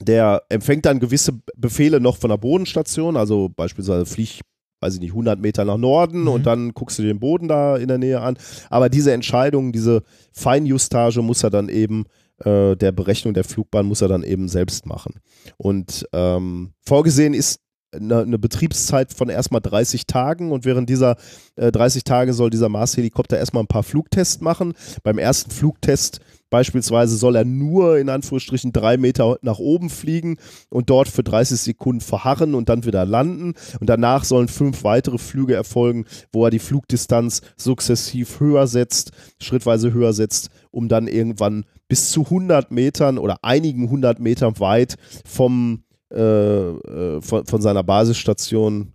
der 0.00 0.42
empfängt 0.48 0.86
dann 0.86 1.00
gewisse 1.00 1.32
Befehle 1.56 2.00
noch 2.00 2.16
von 2.16 2.30
der 2.30 2.36
Bodenstation, 2.38 3.16
also 3.16 3.48
beispielsweise 3.54 4.06
flieg, 4.06 4.40
weiß 4.80 4.94
ich 4.94 5.00
nicht, 5.00 5.10
100 5.12 5.38
Meter 5.38 5.64
nach 5.64 5.76
Norden 5.78 6.22
Mhm. 6.22 6.28
und 6.28 6.46
dann 6.46 6.72
guckst 6.74 6.98
du 6.98 7.02
den 7.02 7.20
Boden 7.20 7.46
da 7.48 7.76
in 7.76 7.88
der 7.88 7.98
Nähe 7.98 8.20
an. 8.20 8.36
Aber 8.70 8.88
diese 8.88 9.12
Entscheidung, 9.12 9.72
diese 9.72 10.02
Feinjustage 10.32 11.22
muss 11.22 11.44
er 11.44 11.50
dann 11.50 11.68
eben 11.68 12.04
äh, 12.44 12.74
der 12.76 12.90
Berechnung 12.90 13.32
der 13.34 13.44
Flugbahn 13.44 13.86
muss 13.86 14.02
er 14.02 14.08
dann 14.08 14.24
eben 14.24 14.48
selbst 14.48 14.86
machen. 14.86 15.20
Und 15.56 16.04
ähm, 16.12 16.72
vorgesehen 16.84 17.32
ist 17.32 17.60
eine, 17.94 18.22
eine 18.22 18.38
Betriebszeit 18.38 19.12
von 19.12 19.28
erstmal 19.28 19.60
30 19.60 20.06
Tagen 20.06 20.52
und 20.52 20.64
während 20.64 20.88
dieser 20.88 21.16
äh, 21.56 21.72
30 21.72 22.04
Tage 22.04 22.32
soll 22.32 22.50
dieser 22.50 22.68
Mars-Helikopter 22.68 23.38
erstmal 23.38 23.62
ein 23.62 23.68
paar 23.68 23.82
Flugtests 23.82 24.40
machen. 24.40 24.74
Beim 25.02 25.18
ersten 25.18 25.50
Flugtest 25.50 26.20
beispielsweise 26.50 27.16
soll 27.16 27.36
er 27.36 27.44
nur 27.44 27.98
in 27.98 28.08
Anführungsstrichen 28.08 28.72
drei 28.72 28.96
Meter 28.96 29.38
nach 29.42 29.58
oben 29.58 29.90
fliegen 29.90 30.36
und 30.68 30.90
dort 30.90 31.08
für 31.08 31.22
30 31.22 31.58
Sekunden 31.58 32.00
verharren 32.00 32.54
und 32.54 32.68
dann 32.68 32.84
wieder 32.84 33.04
landen. 33.04 33.54
Und 33.80 33.88
danach 33.90 34.24
sollen 34.24 34.48
fünf 34.48 34.84
weitere 34.84 35.18
Flüge 35.18 35.54
erfolgen, 35.54 36.04
wo 36.32 36.44
er 36.44 36.50
die 36.50 36.58
Flugdistanz 36.58 37.40
sukzessiv 37.56 38.40
höher 38.40 38.66
setzt, 38.66 39.12
schrittweise 39.40 39.92
höher 39.92 40.12
setzt, 40.12 40.50
um 40.70 40.88
dann 40.88 41.08
irgendwann 41.08 41.64
bis 41.88 42.10
zu 42.10 42.22
100 42.22 42.70
Metern 42.70 43.18
oder 43.18 43.38
einigen 43.42 43.84
100 43.84 44.18
Metern 44.18 44.58
weit 44.58 44.96
vom 45.24 45.83
äh, 46.12 46.16
äh, 46.18 47.20
von, 47.20 47.46
von 47.46 47.60
seiner 47.62 47.82
Basisstation. 47.82 48.92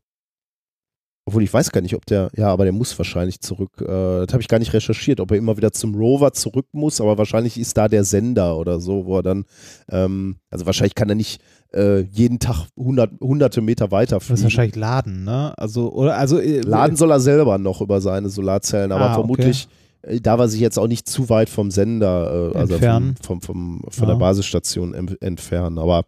Obwohl 1.25 1.43
ich 1.43 1.53
weiß 1.53 1.69
gar 1.71 1.81
nicht, 1.81 1.93
ob 1.93 2.07
der, 2.07 2.31
ja, 2.35 2.47
aber 2.47 2.63
der 2.63 2.73
muss 2.73 2.97
wahrscheinlich 2.97 3.39
zurück. 3.39 3.69
Äh, 3.81 3.85
das 3.85 4.33
habe 4.33 4.41
ich 4.41 4.47
gar 4.47 4.57
nicht 4.57 4.73
recherchiert, 4.73 5.19
ob 5.19 5.29
er 5.29 5.37
immer 5.37 5.57
wieder 5.57 5.71
zum 5.71 5.93
Rover 5.93 6.33
zurück 6.33 6.65
muss, 6.71 6.99
aber 6.99 7.19
wahrscheinlich 7.19 7.59
ist 7.59 7.77
da 7.77 7.87
der 7.87 8.03
Sender 8.03 8.57
oder 8.57 8.79
so, 8.79 9.05
wo 9.05 9.17
er 9.17 9.21
dann, 9.23 9.45
ähm, 9.91 10.37
also 10.49 10.65
wahrscheinlich 10.65 10.95
kann 10.95 11.07
er 11.09 11.13
nicht 11.13 11.39
äh, 11.71 11.99
jeden 11.99 12.39
Tag 12.39 12.65
hundert, 12.75 13.11
hunderte 13.21 13.61
Meter 13.61 13.91
weiter 13.91 14.15
Das 14.15 14.23
ist 14.23 14.27
fliegen. 14.29 14.43
wahrscheinlich 14.45 14.75
Laden, 14.75 15.23
ne? 15.23 15.53
Also, 15.55 15.91
oder, 15.91 16.17
also, 16.17 16.39
äh, 16.39 16.61
Laden 16.61 16.95
soll 16.95 17.11
er 17.11 17.19
selber 17.19 17.59
noch 17.59 17.79
über 17.81 18.01
seine 18.01 18.29
Solarzellen, 18.29 18.91
aber 18.91 19.01
Ah, 19.05 19.07
okay. 19.11 19.19
vermutlich 19.21 19.67
äh, 20.01 20.19
darf 20.19 20.39
er 20.39 20.47
sich 20.47 20.61
jetzt 20.61 20.79
auch 20.79 20.87
nicht 20.87 21.07
zu 21.07 21.29
weit 21.29 21.49
vom 21.49 21.69
Sender, 21.69 22.53
äh, 22.55 22.57
also 22.57 22.79
vom, 22.79 23.15
vom, 23.21 23.41
vom, 23.41 23.81
von 23.91 24.07
Ja. 24.07 24.13
der 24.15 24.19
Basisstation 24.19 24.95
entfernen. 25.21 25.77
Aber 25.77 26.05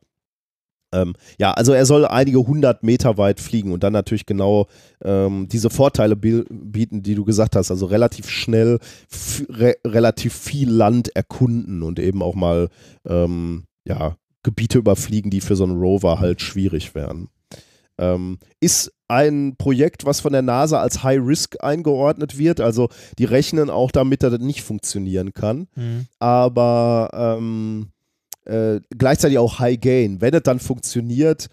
ähm, 0.94 1.14
ja, 1.40 1.52
also 1.52 1.74
er 1.74 1.86
soll 1.86 2.06
einige 2.06 2.40
hundert 2.40 2.84
Meter 2.84 3.18
weit 3.18 3.40
fliegen 3.40 3.72
und 3.72 3.84
dann 3.84 3.94
natürlich 3.94 4.26
genau 4.26 4.68
ähm, 5.04 5.48
diese 5.48 5.70
Vorteile 5.70 6.16
bi- 6.16 6.44
bieten, 6.50 7.02
die 7.04 7.16
du 7.16 7.24
gesagt 7.26 7.56
hast. 7.56 7.72
Also 7.72 7.86
relativ 7.86 8.30
schnell, 8.30 8.80
re 9.50 9.76
relativ 9.86 10.34
viel 10.34 10.70
Land 10.70 11.16
erkunden 11.16 11.84
und 11.84 12.00
eben 12.00 12.22
auch 12.22 12.36
mal 12.36 12.70
ähm, 13.08 13.64
ja, 13.86 14.16
Gebiete 14.44 14.80
überfliegen, 14.80 15.32
die 15.32 15.42
für 15.42 15.56
so 15.56 15.64
einen 15.64 15.80
Rover 15.80 16.20
halt 16.20 16.42
schwierig 16.42 16.96
wären. 16.96 17.30
Ähm, 17.98 18.40
ist 18.60 18.92
ein 19.08 19.56
Projekt, 19.58 20.06
was 20.06 20.22
von 20.22 20.32
der 20.32 20.42
NASA 20.42 20.82
als 20.82 21.04
High 21.04 21.20
Risk 21.24 21.58
eingeordnet 21.64 22.38
wird. 22.38 22.60
Also 22.62 22.90
die 23.20 23.26
rechnen 23.26 23.70
auch 23.70 23.92
damit, 23.92 24.24
dass 24.24 24.32
das 24.32 24.40
nicht 24.42 24.64
funktionieren 24.64 25.34
kann 25.34 25.68
Mhm. 25.76 26.08
aber 26.20 27.10
ähm, 27.14 27.88
äh, 28.52 28.82
gleichzeitig 28.98 29.38
auch 29.38 29.60
High 29.60 29.80
Gain. 29.80 30.22
Wenn 30.22 30.34
es 30.34 30.44
dann 30.44 30.60
funktioniert, 30.60 31.48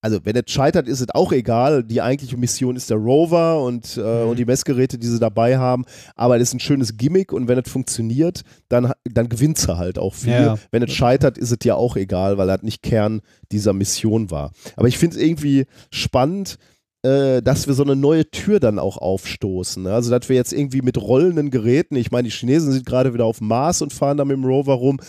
also 0.00 0.18
wenn 0.24 0.36
es 0.36 0.50
scheitert, 0.52 0.86
ist 0.86 1.00
es 1.00 1.08
auch 1.14 1.32
egal. 1.32 1.82
Die 1.82 2.02
eigentliche 2.02 2.36
Mission 2.36 2.76
ist 2.76 2.90
der 2.90 2.98
Rover 2.98 3.62
und, 3.62 3.96
äh, 3.96 4.00
Mhm. 4.24 4.28
und 4.30 4.38
die 4.38 4.44
Messgeräte, 4.44 4.98
die 4.98 5.06
sie 5.06 5.18
dabei 5.18 5.56
haben. 5.56 5.84
Aber 6.14 6.36
es 6.36 6.42
ist 6.48 6.54
ein 6.54 6.60
schönes 6.60 6.98
Gimmick 6.98 7.32
und 7.32 7.48
wenn 7.48 7.58
es 7.58 7.70
funktioniert, 7.70 8.42
dann, 8.68 8.92
dann 9.10 9.30
gewinnt 9.30 9.56
sie 9.56 9.76
halt 9.78 9.98
auch 9.98 10.12
viel. 10.12 10.32
Ja. 10.32 10.58
Wenn 10.70 10.82
es 10.82 10.92
scheitert, 10.92 11.38
ist 11.38 11.52
es 11.52 11.58
ja 11.64 11.76
auch 11.76 11.96
egal, 11.96 12.36
weil 12.36 12.48
das 12.48 12.60
nicht 12.62 12.82
Kern 12.82 13.22
dieser 13.50 13.72
Mission 13.72 14.30
war. 14.30 14.52
Aber 14.76 14.88
ich 14.88 14.98
finde 14.98 15.16
es 15.16 15.22
irgendwie 15.22 15.64
spannend, 15.90 16.58
äh, 17.02 17.40
dass 17.40 17.66
wir 17.66 17.72
so 17.72 17.82
eine 17.82 17.96
neue 17.96 18.30
Tür 18.30 18.60
dann 18.60 18.78
auch 18.78 18.98
aufstoßen. 18.98 19.82
ne? 19.84 19.92
Also, 19.94 20.10
dass 20.10 20.28
wir 20.28 20.36
jetzt 20.36 20.52
irgendwie 20.52 20.82
mit 20.82 20.98
rollenden 20.98 21.50
Geräten, 21.50 21.96
ich 21.96 22.10
meine, 22.10 22.28
die 22.28 22.34
Chinesen 22.34 22.72
sind 22.72 22.84
gerade 22.84 23.14
wieder 23.14 23.24
auf 23.24 23.40
Mars 23.40 23.80
und 23.80 23.92
fahren 23.94 24.18
da 24.18 24.26
mit 24.26 24.36
dem 24.36 24.44
Rover 24.44 24.74
rum. 24.74 25.00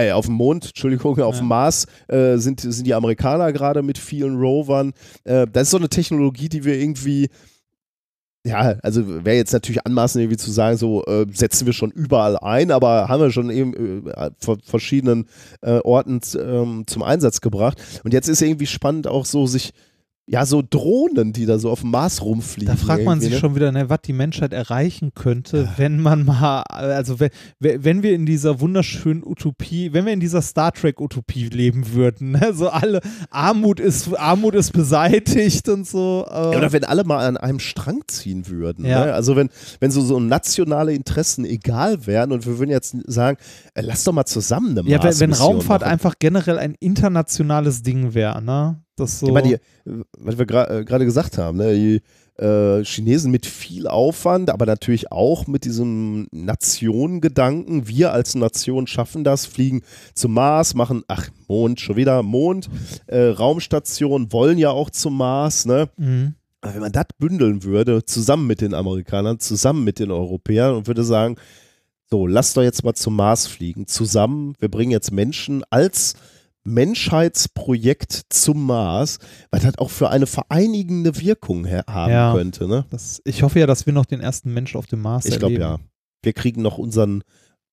Äh, 0.00 0.12
auf 0.12 0.26
dem 0.26 0.34
Mond, 0.34 0.66
Entschuldigung, 0.68 1.18
auf 1.20 1.34
Ja. 1.36 1.40
dem 1.40 1.48
Mars 1.48 1.86
äh, 2.08 2.36
sind, 2.36 2.60
sind 2.60 2.86
die 2.86 2.94
Amerikaner 2.94 3.52
gerade 3.52 3.82
mit 3.82 3.98
vielen 3.98 4.38
Rovern. 4.38 4.92
Äh, 5.24 5.46
das 5.52 5.64
ist 5.64 5.70
so 5.70 5.76
eine 5.78 5.88
Technologie, 5.88 6.48
die 6.48 6.64
wir 6.64 6.78
irgendwie, 6.78 7.28
ja, 8.46 8.76
also 8.82 9.24
wäre 9.24 9.36
jetzt 9.36 9.52
natürlich 9.52 9.84
anmaßend 9.84 10.22
irgendwie 10.22 10.38
zu 10.38 10.50
sagen, 10.50 10.76
so 10.76 11.04
äh, 11.04 11.26
setzen 11.32 11.66
wir 11.66 11.72
schon 11.72 11.90
überall 11.90 12.38
ein, 12.38 12.70
aber 12.70 13.08
haben 13.08 13.20
wir 13.22 13.30
schon 13.30 13.50
eben 13.50 14.06
äh, 14.08 14.30
vor 14.38 14.58
verschiedenen 14.64 15.26
äh, 15.60 15.78
Orten 15.80 16.20
ähm, 16.38 16.84
zum 16.86 17.02
Einsatz 17.02 17.40
gebracht. 17.40 17.78
Und 18.04 18.12
jetzt 18.14 18.28
ist 18.28 18.40
irgendwie 18.40 18.66
spannend 18.66 19.06
auch 19.06 19.24
so 19.26 19.46
sich, 19.46 19.72
ja, 20.30 20.44
so 20.44 20.62
Drohnen, 20.68 21.32
die 21.32 21.46
da 21.46 21.58
so 21.58 21.70
auf 21.70 21.80
dem 21.80 21.90
Mars 21.90 22.22
rumfliegen. 22.22 22.74
Da 22.74 22.76
fragt 22.76 23.02
man 23.02 23.18
sich 23.18 23.30
ne? 23.30 23.38
schon 23.38 23.54
wieder, 23.54 23.72
ne, 23.72 23.88
was 23.88 24.02
die 24.02 24.12
Menschheit 24.12 24.52
erreichen 24.52 25.12
könnte, 25.14 25.70
wenn 25.78 26.00
man 26.00 26.26
mal, 26.26 26.62
also 26.68 27.18
wenn, 27.18 27.30
wenn 27.58 28.02
wir 28.02 28.14
in 28.14 28.26
dieser 28.26 28.60
wunderschönen 28.60 29.24
Utopie, 29.24 29.94
wenn 29.94 30.04
wir 30.04 30.12
in 30.12 30.20
dieser 30.20 30.42
Star 30.42 30.72
Trek 30.72 31.00
Utopie 31.00 31.48
leben 31.48 31.94
würden, 31.94 32.32
ne, 32.32 32.52
so 32.52 32.68
alle 32.68 33.00
Armut 33.30 33.80
ist 33.80 34.14
Armut 34.14 34.54
ist 34.54 34.72
beseitigt 34.72 35.66
und 35.70 35.86
so. 35.86 36.26
Äh, 36.28 36.34
Ja, 36.34 36.58
oder 36.58 36.72
wenn 36.72 36.84
alle 36.84 37.04
mal 37.04 37.26
an 37.26 37.38
einem 37.38 37.58
Strang 37.58 38.02
ziehen 38.06 38.48
würden. 38.48 38.84
Ja. 38.84 39.06
Ne? 39.06 39.14
Also 39.14 39.34
wenn, 39.34 39.48
wenn 39.80 39.90
so, 39.90 40.02
so 40.02 40.20
nationale 40.20 40.92
Interessen 40.92 41.46
egal 41.46 42.06
wären 42.06 42.32
und 42.32 42.44
wir 42.44 42.58
würden 42.58 42.70
jetzt 42.70 42.94
sagen, 43.06 43.38
äh, 43.72 43.80
lass 43.80 44.04
doch 44.04 44.12
mal 44.12 44.26
zusammen 44.26 44.78
eine 44.78 44.90
ja, 44.90 45.02
wenn, 45.02 45.20
wenn 45.20 45.32
Raumfahrt 45.32 45.82
machen. 45.82 45.90
einfach 45.90 46.14
generell 46.18 46.58
ein 46.58 46.74
internationales 46.80 47.82
Ding 47.82 48.12
wäre, 48.12 48.42
ne? 48.42 48.82
Das 48.98 49.20
so. 49.20 49.26
Ich 49.26 49.32
meine, 49.32 49.48
die, 49.84 50.02
was 50.18 50.38
wir 50.38 50.46
gra- 50.46 50.80
äh, 50.80 50.84
gerade 50.84 51.04
gesagt 51.04 51.38
haben, 51.38 51.58
ne? 51.58 51.74
die 51.74 52.02
äh, 52.42 52.84
Chinesen 52.84 53.30
mit 53.30 53.46
viel 53.46 53.88
Aufwand, 53.88 54.50
aber 54.50 54.64
natürlich 54.66 55.10
auch 55.10 55.46
mit 55.46 55.64
diesem 55.64 56.28
Nationengedanken. 56.30 57.88
Wir 57.88 58.12
als 58.12 58.34
Nation 58.34 58.86
schaffen 58.86 59.24
das, 59.24 59.46
fliegen 59.46 59.82
zum 60.14 60.34
Mars, 60.34 60.74
machen, 60.74 61.02
ach, 61.08 61.28
Mond, 61.48 61.80
schon 61.80 61.96
wieder 61.96 62.22
Mond, 62.22 62.68
äh, 63.06 63.18
Raumstation, 63.28 64.32
wollen 64.32 64.58
ja 64.58 64.70
auch 64.70 64.90
zum 64.90 65.16
Mars, 65.16 65.66
ne? 65.66 65.88
Mhm. 65.96 66.34
Aber 66.60 66.74
wenn 66.74 66.80
man 66.80 66.92
das 66.92 67.06
bündeln 67.18 67.62
würde, 67.62 68.04
zusammen 68.04 68.46
mit 68.46 68.60
den 68.60 68.74
Amerikanern, 68.74 69.38
zusammen 69.38 69.84
mit 69.84 70.00
den 70.00 70.10
Europäern 70.10 70.74
und 70.74 70.86
würde 70.88 71.04
sagen, 71.04 71.36
so, 72.10 72.26
lass 72.26 72.54
doch 72.54 72.62
jetzt 72.62 72.82
mal 72.84 72.94
zum 72.94 73.16
Mars 73.16 73.46
fliegen, 73.46 73.86
zusammen, 73.86 74.54
wir 74.58 74.68
bringen 74.70 74.90
jetzt 74.90 75.12
Menschen 75.12 75.62
als 75.70 76.14
Menschheitsprojekt 76.68 78.22
zum 78.30 78.66
Mars, 78.66 79.18
was 79.50 79.62
das 79.62 79.78
auch 79.78 79.90
für 79.90 80.10
eine 80.10 80.26
vereinigende 80.26 81.20
Wirkung 81.20 81.66
haben 81.66 82.12
Ja. 82.12 82.32
könnte, 82.34 82.66
ne? 82.68 82.84
Das, 82.90 83.20
ich 83.24 83.42
hoffe 83.42 83.58
ja, 83.60 83.66
dass 83.66 83.86
wir 83.86 83.92
noch 83.92 84.06
den 84.06 84.20
ersten 84.20 84.52
Menschen 84.54 84.78
auf 84.78 84.86
dem 84.86 85.02
Mars 85.02 85.24
Ich 85.26 85.38
glaube 85.38 85.54
erleben. 85.54 85.62
ja. 85.62 85.78
Wir 86.22 86.32
kriegen 86.32 86.62
noch 86.62 86.78
unseren 86.78 87.22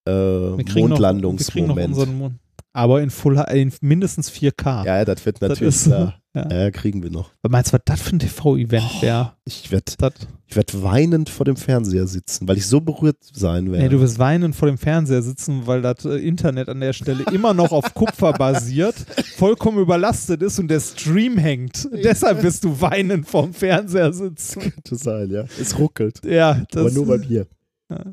äh, 0.07 0.11
Wir 0.11 0.17
kriegen 0.17 0.49
noch, 0.55 0.57
wir 0.57 0.65
kriegen 0.65 0.81
noch 0.81 0.89
Mondlandungsmoment. 0.89 1.87
unseren 1.89 2.17
Mond. 2.17 2.35
Aber 2.75 3.01
in, 3.01 3.09
Full, 3.09 3.37
in 3.53 3.71
mindestens 3.79 4.29
4K. 4.29 4.85
Ja, 4.85 5.05
das 5.05 5.25
wird 5.25 5.41
das 5.41 5.49
natürlich 5.49 5.75
ist, 5.75 5.85
klar. 5.85 6.19
ja. 6.33 6.49
Ja, 6.51 6.71
kriegen 6.71 7.01
wir 7.01 7.09
noch. 7.09 7.31
Was 7.41 7.49
meinst 7.51 7.69
du, 7.71 7.77
was 7.77 7.81
das 7.85 8.01
für 8.01 8.13
ein 8.15 8.19
TV-Event 8.19 9.01
wäre? 9.01 9.31
Ich 9.45 9.71
werde 9.71 9.93
Das- 9.97 10.13
werd 10.49 10.83
weinend 10.83 11.29
vor 11.29 11.45
dem 11.45 11.55
Fernseher 11.55 12.05
sitzen, 12.07 12.47
weil 12.49 12.57
ich 12.57 12.67
so 12.67 12.81
berührt 12.81 13.15
sein 13.21 13.71
werde. 13.71 13.83
Nee, 13.85 13.89
du 13.89 14.01
wirst 14.01 14.19
weinend 14.19 14.55
vor 14.57 14.67
dem 14.67 14.77
Fernseher 14.77 15.21
sitzen, 15.21 15.65
weil 15.67 15.81
das 15.81 16.03
äh, 16.03 16.15
Internet 16.17 16.67
an 16.67 16.81
der 16.81 16.91
Stelle 16.91 17.23
immer 17.31 17.53
noch 17.53 17.71
auf 17.71 17.93
Kupfer 17.93 18.33
basiert, 18.33 18.95
vollkommen 19.37 19.79
überlastet 19.79 20.41
ist 20.43 20.59
und 20.59 20.67
der 20.67 20.81
Stream 20.81 21.37
hängt. 21.37 21.87
Deshalb 21.93 22.43
wirst 22.43 22.65
du 22.65 22.81
weinend 22.81 23.25
vorm 23.27 23.53
Fernseher 23.53 24.11
sitzen. 24.11 24.59
könnte 24.59 24.95
sein, 24.97 25.29
ja. 25.31 25.45
Es 25.61 25.79
ruckelt. 25.79 26.19
Ja, 26.25 26.63
das 26.71 26.81
aber 26.81 26.91
nur 26.91 27.07
bei 27.07 27.17
mir. 27.19 27.47
Ja. 27.89 28.03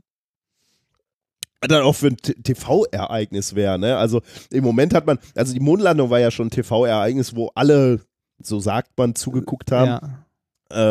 Dann 1.68 1.82
auch 1.82 1.94
für 1.94 2.08
ein 2.08 2.16
TV-Ereignis 2.16 3.54
wäre, 3.54 3.78
ne? 3.78 3.96
Also 3.96 4.20
im 4.50 4.64
Moment 4.64 4.94
hat 4.94 5.06
man, 5.06 5.18
also 5.34 5.52
die 5.54 5.60
Mondlandung 5.60 6.10
war 6.10 6.18
ja 6.20 6.30
schon 6.30 6.48
ein 6.48 6.50
TV-Ereignis, 6.50 7.36
wo 7.36 7.50
alle, 7.54 8.00
so 8.42 8.58
sagt 8.60 8.90
man, 8.96 9.14
zugeguckt 9.14 9.70
haben. 9.72 9.86
ja. 9.86 10.18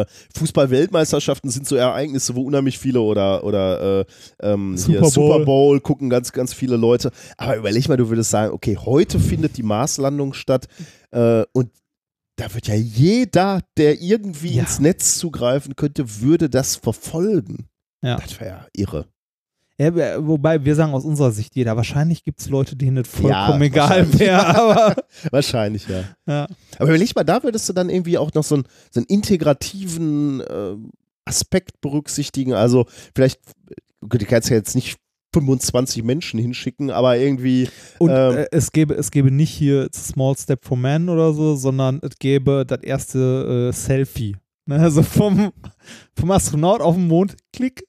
Äh, 0.01 0.05
Fußball-Weltmeisterschaften 0.37 1.49
sind 1.49 1.67
so 1.67 1.75
Ereignisse, 1.75 2.35
wo 2.35 2.43
unheimlich 2.43 2.77
viele 2.77 3.01
oder, 3.01 3.43
oder 3.43 4.01
äh, 4.01 4.05
ähm, 4.43 4.77
Super 4.77 4.99
Bowl. 5.01 5.09
Super 5.09 5.39
Bowl 5.45 5.79
gucken 5.81 6.09
ganz, 6.09 6.31
ganz 6.31 6.53
viele 6.53 6.77
Leute. 6.77 7.11
Aber 7.37 7.55
überleg 7.57 7.89
mal, 7.89 7.97
du 7.97 8.07
würdest 8.09 8.29
sagen, 8.29 8.53
okay, 8.53 8.77
heute 8.77 9.19
findet 9.19 9.57
die 9.57 9.63
Marslandung 9.63 10.33
statt 10.33 10.67
äh, 11.09 11.43
und 11.53 11.71
da 12.35 12.53
wird 12.53 12.67
ja 12.67 12.75
jeder, 12.75 13.61
der 13.75 13.99
irgendwie 14.01 14.53
Ja. 14.55 14.61
ins 14.63 14.79
Netz 14.79 15.17
zugreifen 15.17 15.75
könnte, 15.75 16.21
würde 16.21 16.49
das 16.49 16.75
verfolgen. 16.75 17.67
Ja. 18.03 18.17
Das 18.17 18.39
wäre 18.39 18.49
ja 18.51 18.67
irre. 18.73 19.07
Ja, 19.81 20.25
wobei 20.27 20.63
wir 20.63 20.75
sagen 20.75 20.93
aus 20.93 21.05
unserer 21.05 21.31
Sicht 21.31 21.55
jeder, 21.55 21.75
wahrscheinlich 21.75 22.23
gibt 22.23 22.39
es 22.39 22.49
Leute, 22.49 22.75
denen 22.75 22.97
es 22.97 23.07
vollkommen 23.07 23.61
Ja, 23.61 23.61
egal 23.61 24.19
wäre, 24.19 24.45
aber 24.55 24.95
Wahrscheinlich, 25.31 25.87
ja. 25.87 26.03
ja. 26.27 26.47
Aber 26.77 26.89
überleg 26.89 27.15
mal, 27.15 27.23
da 27.23 27.41
würdest 27.41 27.67
du 27.67 27.73
dann 27.73 27.89
irgendwie 27.89 28.17
auch 28.17 28.31
noch 28.33 28.43
so 28.43 28.55
einen, 28.55 28.65
so 28.91 28.99
einen 28.99 29.07
integrativen 29.07 30.41
äh, 30.41 30.75
Aspekt 31.25 31.81
berücksichtigen. 31.81 32.53
Also 32.53 32.85
vielleicht, 33.15 33.39
du 34.01 34.17
kannst 34.25 34.49
ja 34.49 34.55
jetzt 34.55 34.75
nicht 34.75 34.97
25 35.33 36.03
Menschen 36.03 36.39
hinschicken, 36.39 36.91
aber 36.91 37.17
irgendwie, 37.17 37.69
Und 37.99 38.11
Ähm. 38.11 38.37
äh, 38.37 38.45
es, 38.51 38.71
gäbe, 38.71 38.93
es 38.93 39.11
gäbe 39.11 39.31
nicht 39.31 39.51
hier 39.51 39.89
Small 39.93 40.35
Step 40.37 40.63
for 40.65 40.77
Man 40.77 41.09
oder 41.09 41.33
so, 41.33 41.55
sondern 41.55 41.99
es 42.03 42.17
gäbe 42.19 42.65
das 42.67 42.81
erste 42.83 43.69
äh, 43.69 43.73
Selfie. 43.73 44.35
Also 44.69 45.01
vom, 45.03 45.51
vom 46.17 46.31
Astronaut 46.31 46.81
auf 46.81 46.95
dem 46.95 47.07
Mond, 47.07 47.35
klick. 47.51 47.83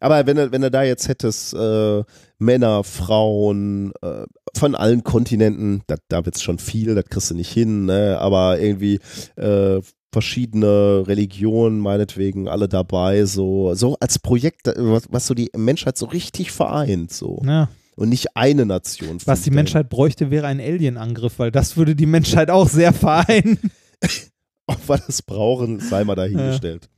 Aber 0.00 0.26
wenn 0.26 0.36
du, 0.36 0.52
wenn 0.52 0.62
du 0.62 0.70
da 0.70 0.82
jetzt 0.82 1.08
hättest, 1.08 1.54
äh, 1.54 2.02
Männer, 2.38 2.84
Frauen, 2.84 3.92
äh, 4.02 4.24
von 4.56 4.74
allen 4.74 5.04
Kontinenten, 5.04 5.82
da, 5.86 5.96
da 6.08 6.24
wird 6.24 6.36
es 6.36 6.42
schon 6.42 6.58
viel, 6.58 6.94
das 6.94 7.04
kriegst 7.06 7.30
du 7.30 7.34
nicht 7.34 7.52
hin, 7.52 7.86
ne? 7.86 8.18
aber 8.20 8.60
irgendwie 8.60 9.00
äh, 9.36 9.80
verschiedene 10.12 11.04
Religionen, 11.06 11.80
meinetwegen, 11.80 12.48
alle 12.48 12.68
dabei, 12.68 13.24
so, 13.24 13.74
so 13.74 13.96
als 14.00 14.18
Projekt, 14.18 14.68
äh, 14.68 14.74
was, 14.76 15.04
was 15.10 15.26
so 15.26 15.34
die 15.34 15.50
Menschheit 15.56 15.98
so 15.98 16.06
richtig 16.06 16.52
vereint, 16.52 17.12
so. 17.12 17.42
Ja. 17.44 17.68
Und 17.96 18.10
nicht 18.10 18.36
eine 18.36 18.64
Nation. 18.64 19.18
Was 19.24 19.42
die 19.42 19.50
Menschheit 19.50 19.88
bräuchte, 19.88 20.30
wäre 20.30 20.46
ein 20.46 20.60
Alien-Angriff, 20.60 21.40
weil 21.40 21.50
das 21.50 21.76
würde 21.76 21.96
die 21.96 22.06
Menschheit 22.06 22.48
auch 22.48 22.68
sehr 22.68 22.92
vereinen. 22.92 23.58
Ob 24.68 24.88
wir 24.88 24.98
das 24.98 25.22
brauchen, 25.22 25.80
sei 25.80 26.04
mal 26.04 26.14
dahingestellt. 26.14 26.88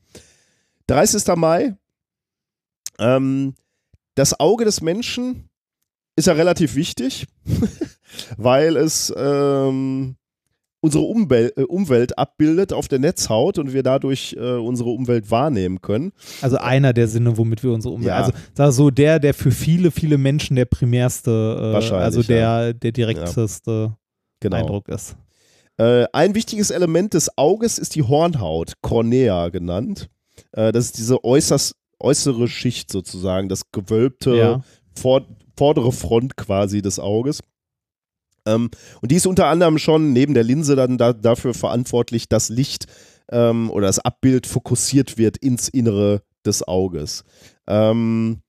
30. 0.88 1.24
Mai. 1.36 1.76
Ähm, 3.00 3.54
das 4.14 4.38
Auge 4.38 4.64
des 4.64 4.80
Menschen 4.80 5.48
ist 6.16 6.26
ja 6.26 6.34
relativ 6.34 6.74
wichtig, 6.74 7.26
weil 8.36 8.76
es 8.76 9.12
ähm, 9.16 10.16
unsere 10.80 11.04
Umwel 11.04 11.52
äh, 11.56 11.62
Umwelt 11.62 12.18
abbildet 12.18 12.72
auf 12.72 12.88
der 12.88 12.98
Netzhaut 12.98 13.58
und 13.58 13.72
wir 13.72 13.82
dadurch 13.82 14.36
äh, 14.38 14.56
unsere 14.56 14.90
Umwelt 14.90 15.30
wahrnehmen 15.30 15.80
können. 15.80 16.12
Also 16.42 16.58
einer 16.58 16.92
der 16.92 17.08
Sinne, 17.08 17.36
womit 17.36 17.62
wir 17.62 17.72
unsere 17.72 17.94
Umwelt. 17.94 18.08
Ja. 18.08 18.16
Also 18.16 18.32
sag 18.54 18.72
so 18.72 18.90
der, 18.90 19.18
der 19.18 19.34
für 19.34 19.50
viele, 19.50 19.90
viele 19.90 20.18
Menschen 20.18 20.56
der 20.56 20.66
primärste, 20.66 21.74
äh, 21.80 21.94
also 21.94 22.22
der, 22.22 22.38
ja. 22.38 22.72
der 22.72 22.92
direkteste 22.92 23.96
Genau. 24.40 24.56
Eindruck 24.56 24.88
ist. 24.88 25.16
Äh, 25.76 26.06
ein 26.12 26.34
wichtiges 26.34 26.70
Element 26.70 27.14
des 27.14 27.36
Auges 27.36 27.78
ist 27.78 27.94
die 27.94 28.02
Hornhaut, 28.02 28.74
Cornea 28.80 29.50
genannt. 29.50 30.10
Äh, 30.52 30.72
das 30.72 30.86
ist 30.86 30.98
diese 30.98 31.22
äußerst, 31.22 31.74
äußere 32.00 32.48
Schicht 32.48 32.90
sozusagen, 32.90 33.48
das 33.48 33.70
gewölbte 33.72 34.36
Ja. 34.36 34.60
vor, 34.94 35.26
vordere 35.56 35.92
Front 35.92 36.36
quasi 36.36 36.82
des 36.82 36.98
Auges. 36.98 37.40
Ähm, 38.46 38.70
und 39.02 39.10
die 39.10 39.16
ist 39.16 39.26
unter 39.26 39.46
anderem 39.46 39.78
schon 39.78 40.12
neben 40.12 40.34
der 40.34 40.44
Linse 40.44 40.76
dann 40.76 40.98
da, 40.98 41.12
dafür 41.12 41.54
verantwortlich, 41.54 42.28
dass 42.28 42.48
Licht 42.48 42.86
ähm, 43.30 43.70
oder 43.70 43.86
das 43.86 43.98
Abbild 43.98 44.46
fokussiert 44.46 45.18
wird 45.18 45.36
ins 45.36 45.68
Innere 45.68 46.22
des 46.44 46.66
Auges. 46.66 47.24
Ähm, 47.66 48.40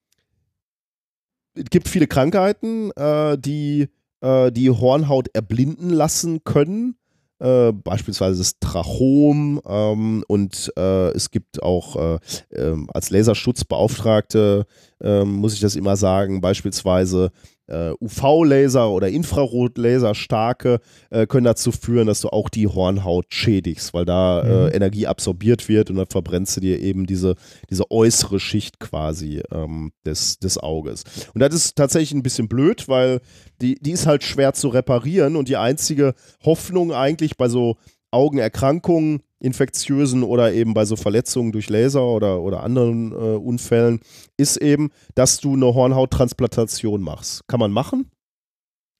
es 1.54 1.66
gibt 1.70 1.90
viele 1.90 2.08
Krankheiten, 2.08 2.92
äh, 2.92 3.38
die 3.38 3.90
äh, 4.22 4.52
die 4.52 4.70
Hornhaut 4.70 5.28
erblinden 5.34 5.90
lassen 5.90 6.44
können. 6.44 6.96
Äh, 7.42 7.72
beispielsweise 7.72 8.38
das 8.38 8.60
Trachom 8.60 9.60
ähm, 9.68 10.24
und 10.28 10.72
äh, 10.78 11.10
es 11.10 11.32
gibt 11.32 11.64
auch 11.64 11.96
äh, 11.96 12.20
ähm, 12.52 12.88
als 12.94 13.10
Laserschutzbeauftragte, 13.10 14.68
ähm, 15.02 15.38
muss 15.38 15.56
ich 15.56 15.60
das 15.60 15.76
immer 15.76 15.96
sagen, 15.96 16.40
beispielsweise 16.40 17.32
äh, 17.72 17.94
UV-Laser 18.00 18.90
oder 18.90 19.10
Infrarotlaser 19.10 20.14
starke 20.16 20.80
äh, 21.10 21.26
können 21.26 21.46
dazu 21.46 21.72
führen, 21.72 22.08
dass 22.08 22.22
du 22.22 22.30
auch 22.30 22.50
die 22.50 22.68
Hornhaut 22.68 23.26
schädigst, 23.30 23.94
weil 23.94 24.06
da 24.06 24.42
äh, 24.42 24.62
Mhm. 24.62 24.74
Energie 24.74 25.08
absorbiert 25.08 25.70
wird 25.70 25.90
und 25.90 25.98
dann 25.98 26.08
verbrennst 26.08 26.58
du 26.58 26.62
dir 26.62 26.80
eben 26.80 27.06
diese, 27.06 27.36
diese 27.70 27.90
äußere 27.90 28.40
Schicht 28.40 28.80
quasi 28.80 29.42
ähm, 29.52 29.92
des, 30.06 30.40
des 30.40 30.58
Auges. 30.58 31.04
Und 31.34 31.42
das 31.42 31.54
ist 31.54 31.76
tatsächlich 31.76 32.14
ein 32.14 32.24
bisschen 32.24 32.48
blöd, 32.48 32.88
weil 32.88 33.22
die, 33.62 33.76
die 33.76 33.92
ist 33.92 34.08
halt 34.08 34.24
schwer 34.24 34.54
zu 34.54 34.70
reparieren 34.70 35.36
und 35.36 35.48
die 35.48 35.58
einzige 35.58 36.14
Hoffnung 36.44 36.94
eigentlich 36.94 37.38
bei 37.38 37.48
so 37.48 37.78
Augenerkrankungen, 38.12 39.22
infektiösen 39.42 40.24
oder 40.24 40.54
eben 40.54 40.74
bei 40.74 40.86
so 40.86 40.96
Verletzungen 40.96 41.52
durch 41.52 41.70
Laser 41.70 42.06
oder, 42.06 42.42
oder 42.42 42.64
anderen 42.64 43.12
äh, 43.12 43.36
Unfällen, 43.36 44.00
ist 44.38 44.58
eben, 44.58 44.90
dass 45.16 45.40
du 45.40 45.54
eine 45.54 45.74
Hornhauttransplantation 45.74 47.02
machst. 47.02 47.48
Kann 47.48 47.60
man 47.60 47.72
machen. 47.72 48.10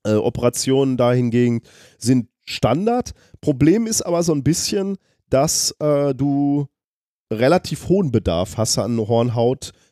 Äh, 0.04 0.16
Operationen 0.16 0.98
dahingegen 0.98 1.62
sind 1.98 2.28
Standard. 2.44 3.12
Problem 3.40 3.86
ist 3.86 4.02
aber 4.02 4.24
so 4.24 4.34
ein 4.34 4.44
bisschen, 4.44 4.98
dass 5.30 5.76
äh, 5.80 6.14
du 6.16 6.68
relativ 7.32 7.88
hohen 7.88 8.12
Bedarf 8.12 8.58
hast 8.58 8.78
an 8.80 9.00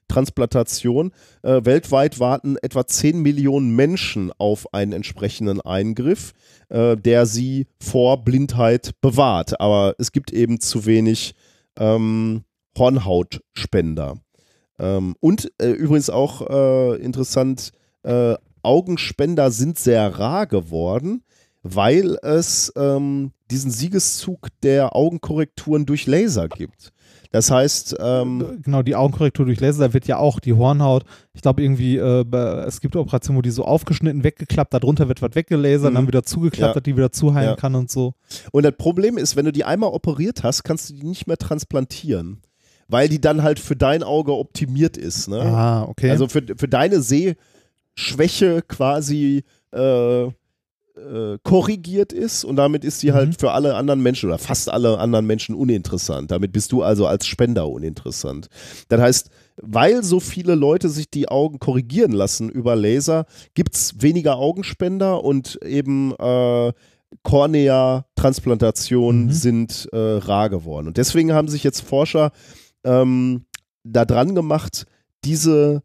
Hornhauttransplantation. 0.09 1.11
Äh, 1.43 1.61
weltweit 1.63 2.19
warten 2.19 2.57
etwa 2.61 2.85
10 2.85 3.21
Millionen 3.21 3.75
Menschen 3.75 4.31
auf 4.37 4.73
einen 4.73 4.93
entsprechenden 4.93 5.61
Eingriff, 5.61 6.33
äh, 6.69 6.97
der 6.97 7.25
sie 7.25 7.67
vor 7.81 8.23
Blindheit 8.23 8.91
bewahrt. 9.01 9.59
Aber 9.59 9.95
es 9.97 10.11
gibt 10.11 10.31
eben 10.31 10.59
zu 10.59 10.85
wenig 10.85 11.35
ähm, 11.77 12.43
Hornhautspender. 12.77 14.17
Ähm, 14.79 15.15
und 15.19 15.51
äh, 15.61 15.69
übrigens 15.71 16.09
auch 16.09 16.49
äh, 16.49 16.95
interessant, 17.01 17.71
äh, 18.03 18.35
Augenspender 18.61 19.51
sind 19.51 19.79
sehr 19.79 20.19
rar 20.19 20.45
geworden, 20.45 21.23
weil 21.63 22.17
es 22.21 22.71
ähm, 22.75 23.31
diesen 23.51 23.71
Siegeszug 23.71 24.47
der 24.63 24.95
Augenkorrekturen 24.95 25.85
durch 25.85 26.07
Laser 26.07 26.47
gibt. 26.47 26.91
Das 27.31 27.51
heißt, 27.51 27.95
ähm, 27.99 28.59
Genau, 28.63 28.81
die 28.81 28.95
Augenkorrektur 28.95 29.45
durch 29.45 29.59
Laser, 29.59 29.87
da 29.89 29.93
wird 29.93 30.07
ja 30.07 30.17
auch 30.17 30.39
die 30.39 30.53
Hornhaut, 30.53 31.03
ich 31.33 31.41
glaube 31.43 31.61
irgendwie, 31.61 31.97
äh, 31.97 32.25
es 32.65 32.81
gibt 32.81 32.95
Operationen, 32.95 33.37
wo 33.37 33.41
die 33.43 33.51
so 33.51 33.65
aufgeschnitten, 33.65 34.23
weggeklappt, 34.23 34.73
darunter 34.73 35.07
wird 35.07 35.21
was 35.21 35.35
weggelasert, 35.35 35.91
Mhm. 35.91 35.95
dann 35.95 36.07
wieder 36.07 36.23
zugeklappt, 36.23 36.69
Ja. 36.69 36.73
dass 36.73 36.83
die 36.83 36.95
wieder 36.97 37.11
zuheilen 37.11 37.51
Ja. 37.51 37.55
kann 37.55 37.75
und 37.75 37.91
so. 37.91 38.13
und 38.51 38.63
das 38.65 38.73
Problem 38.77 39.17
ist, 39.19 39.35
wenn 39.35 39.45
du 39.45 39.51
die 39.51 39.63
einmal 39.63 39.91
operiert 39.91 40.41
hast, 40.43 40.63
kannst 40.63 40.89
du 40.89 40.95
die 40.95 41.05
nicht 41.05 41.27
mehr 41.27 41.37
transplantieren, 41.37 42.41
weil 42.87 43.09
die 43.09 43.21
dann 43.21 43.43
halt 43.43 43.59
für 43.59 43.75
dein 43.75 44.01
Auge 44.01 44.33
optimiert 44.33 44.97
ist. 44.97 45.27
Ne? 45.27 45.39
Ah, 45.39 45.83
okay. 45.83 46.09
Also 46.09 46.27
für, 46.27 46.41
für 46.57 46.67
deine 46.67 46.99
Sehschwäche 47.95 48.63
quasi 48.67 49.43
äh, 49.71 50.27
äh, 50.99 51.37
korrigiert 51.43 52.13
ist 52.13 52.43
und 52.43 52.55
damit 52.55 52.83
ist 52.83 53.01
die 53.03 53.09
Mhm. 53.11 53.15
halt 53.15 53.39
für 53.39 53.51
alle 53.51 53.75
anderen 53.75 54.01
Menschen 54.01 54.29
oder 54.29 54.37
fast 54.37 54.69
alle 54.69 54.97
anderen 54.99 55.25
Menschen 55.25 55.55
uninteressant. 55.55 56.31
Damit 56.31 56.51
bist 56.51 56.71
du 56.71 56.83
also 56.83 57.07
als 57.07 57.25
Spender 57.25 57.67
uninteressant. 57.69 58.47
Das 58.89 58.99
heißt, 59.01 59.29
weil 59.61 60.03
so 60.03 60.19
viele 60.19 60.55
Leute 60.55 60.89
sich 60.89 61.09
die 61.09 61.27
Augen 61.29 61.59
korrigieren 61.59 62.11
lassen 62.11 62.49
über 62.49 62.75
Laser, 62.75 63.25
gibt 63.53 63.75
es 63.75 64.01
weniger 64.01 64.37
Augenspender 64.37 65.23
und 65.23 65.59
eben 65.63 66.13
äh, 66.19 66.73
Kornea-Transplantationen 67.23 69.25
Mhm. 69.25 69.31
sind 69.31 69.89
äh, 69.91 69.97
rar 69.97 70.49
geworden. 70.49 70.87
Und 70.87 70.97
deswegen 70.97 71.33
haben 71.33 71.47
sich 71.47 71.63
jetzt 71.63 71.81
Forscher 71.81 72.31
ähm, 72.83 73.45
da 73.83 74.05
dran 74.05 74.35
gemacht, 74.35 74.85
diese 75.25 75.81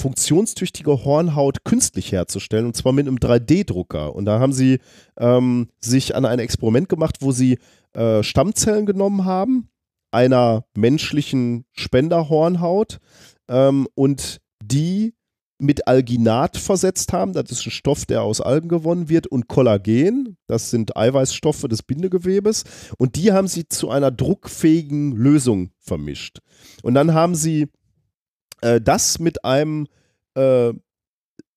funktionstüchtige 0.00 1.04
Hornhaut 1.04 1.64
künstlich 1.64 2.12
herzustellen 2.12 2.66
und 2.66 2.76
zwar 2.76 2.92
mit 2.92 3.06
einem 3.06 3.16
3D-Drucker. 3.16 4.14
Und 4.14 4.24
da 4.24 4.38
haben 4.38 4.52
sie 4.52 4.78
ähm, 5.18 5.68
sich 5.80 6.14
an 6.14 6.24
ein 6.24 6.38
Experiment 6.38 6.88
gemacht, 6.88 7.16
wo 7.20 7.32
sie 7.32 7.58
äh, 7.94 8.22
Stammzellen 8.22 8.86
genommen 8.86 9.24
haben, 9.24 9.68
einer 10.10 10.64
menschlichen 10.76 11.64
Spenderhornhaut 11.72 12.98
ähm, 13.48 13.88
und 13.94 14.38
die 14.62 15.14
mit 15.58 15.88
Alginat 15.88 16.56
versetzt 16.56 17.12
haben. 17.12 17.32
Das 17.32 17.50
ist 17.50 17.66
ein 17.66 17.72
Stoff, 17.72 18.06
der 18.06 18.22
aus 18.22 18.40
Algen 18.40 18.68
gewonnen 18.68 19.08
wird, 19.08 19.26
und 19.26 19.48
Kollagen. 19.48 20.36
Das 20.46 20.70
sind 20.70 20.96
Eiweißstoffe 20.96 21.62
des 21.62 21.82
Bindegewebes. 21.82 22.64
Und 22.96 23.16
die 23.16 23.32
haben 23.32 23.48
sie 23.48 23.68
zu 23.68 23.90
einer 23.90 24.10
druckfähigen 24.10 25.16
Lösung 25.16 25.70
vermischt. 25.80 26.38
Und 26.82 26.94
dann 26.94 27.12
haben 27.12 27.34
sie 27.34 27.66
äh, 28.60 28.80
das 28.80 29.18
mit 29.18 29.44
einem, 29.44 29.86
äh, 30.34 30.72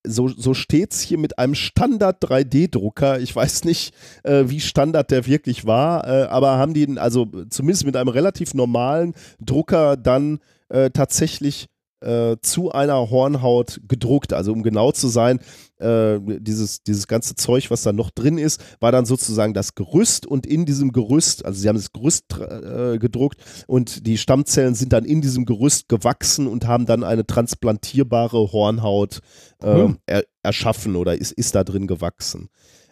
so, 0.04 0.28
so 0.28 0.54
steht 0.54 0.92
es 0.92 1.00
hier, 1.00 1.18
mit 1.18 1.38
einem 1.38 1.54
Standard 1.54 2.22
3D-Drucker. 2.24 3.20
Ich 3.20 3.34
weiß 3.34 3.64
nicht, 3.64 3.94
äh, 4.24 4.44
wie 4.46 4.60
Standard 4.60 5.10
der 5.10 5.26
wirklich 5.26 5.64
war, 5.64 6.06
äh, 6.06 6.24
aber 6.24 6.58
haben 6.58 6.74
die, 6.74 6.98
also 6.98 7.26
zumindest 7.50 7.86
mit 7.86 7.96
einem 7.96 8.08
relativ 8.08 8.54
normalen 8.54 9.14
Drucker 9.40 9.96
dann 9.96 10.40
äh, 10.68 10.90
tatsächlich 10.90 11.68
äh, 12.00 12.36
zu 12.42 12.72
einer 12.72 13.10
Hornhaut 13.10 13.80
gedruckt. 13.86 14.32
Also 14.32 14.52
um 14.52 14.62
genau 14.62 14.90
zu 14.92 15.08
sein, 15.08 15.38
äh, 15.82 16.20
dieses, 16.40 16.82
dieses 16.82 17.06
ganze 17.06 17.34
Zeug, 17.34 17.70
was 17.70 17.82
da 17.82 17.92
noch 17.92 18.10
drin 18.10 18.38
ist, 18.38 18.62
war 18.80 18.92
dann 18.92 19.04
sozusagen 19.04 19.54
das 19.54 19.74
Gerüst 19.74 20.26
und 20.26 20.46
in 20.46 20.64
diesem 20.64 20.92
Gerüst, 20.92 21.44
also 21.44 21.60
sie 21.60 21.68
haben 21.68 21.76
das 21.76 21.92
Gerüst 21.92 22.24
äh, 22.38 22.98
gedruckt 22.98 23.40
und 23.66 24.06
die 24.06 24.18
Stammzellen 24.18 24.74
sind 24.74 24.92
dann 24.92 25.04
in 25.04 25.20
diesem 25.20 25.44
Gerüst 25.44 25.88
gewachsen 25.88 26.46
und 26.46 26.66
haben 26.66 26.86
dann 26.86 27.04
eine 27.04 27.26
transplantierbare 27.26 28.52
Hornhaut 28.52 29.20
äh, 29.62 29.66
Cool. 29.66 29.96
er, 30.06 30.24
erschaffen 30.42 30.96
oder 30.96 31.16
ist, 31.16 31.32
ist 31.32 31.54
da 31.54 31.64
drin 31.64 31.86
gewachsen. 31.86 32.48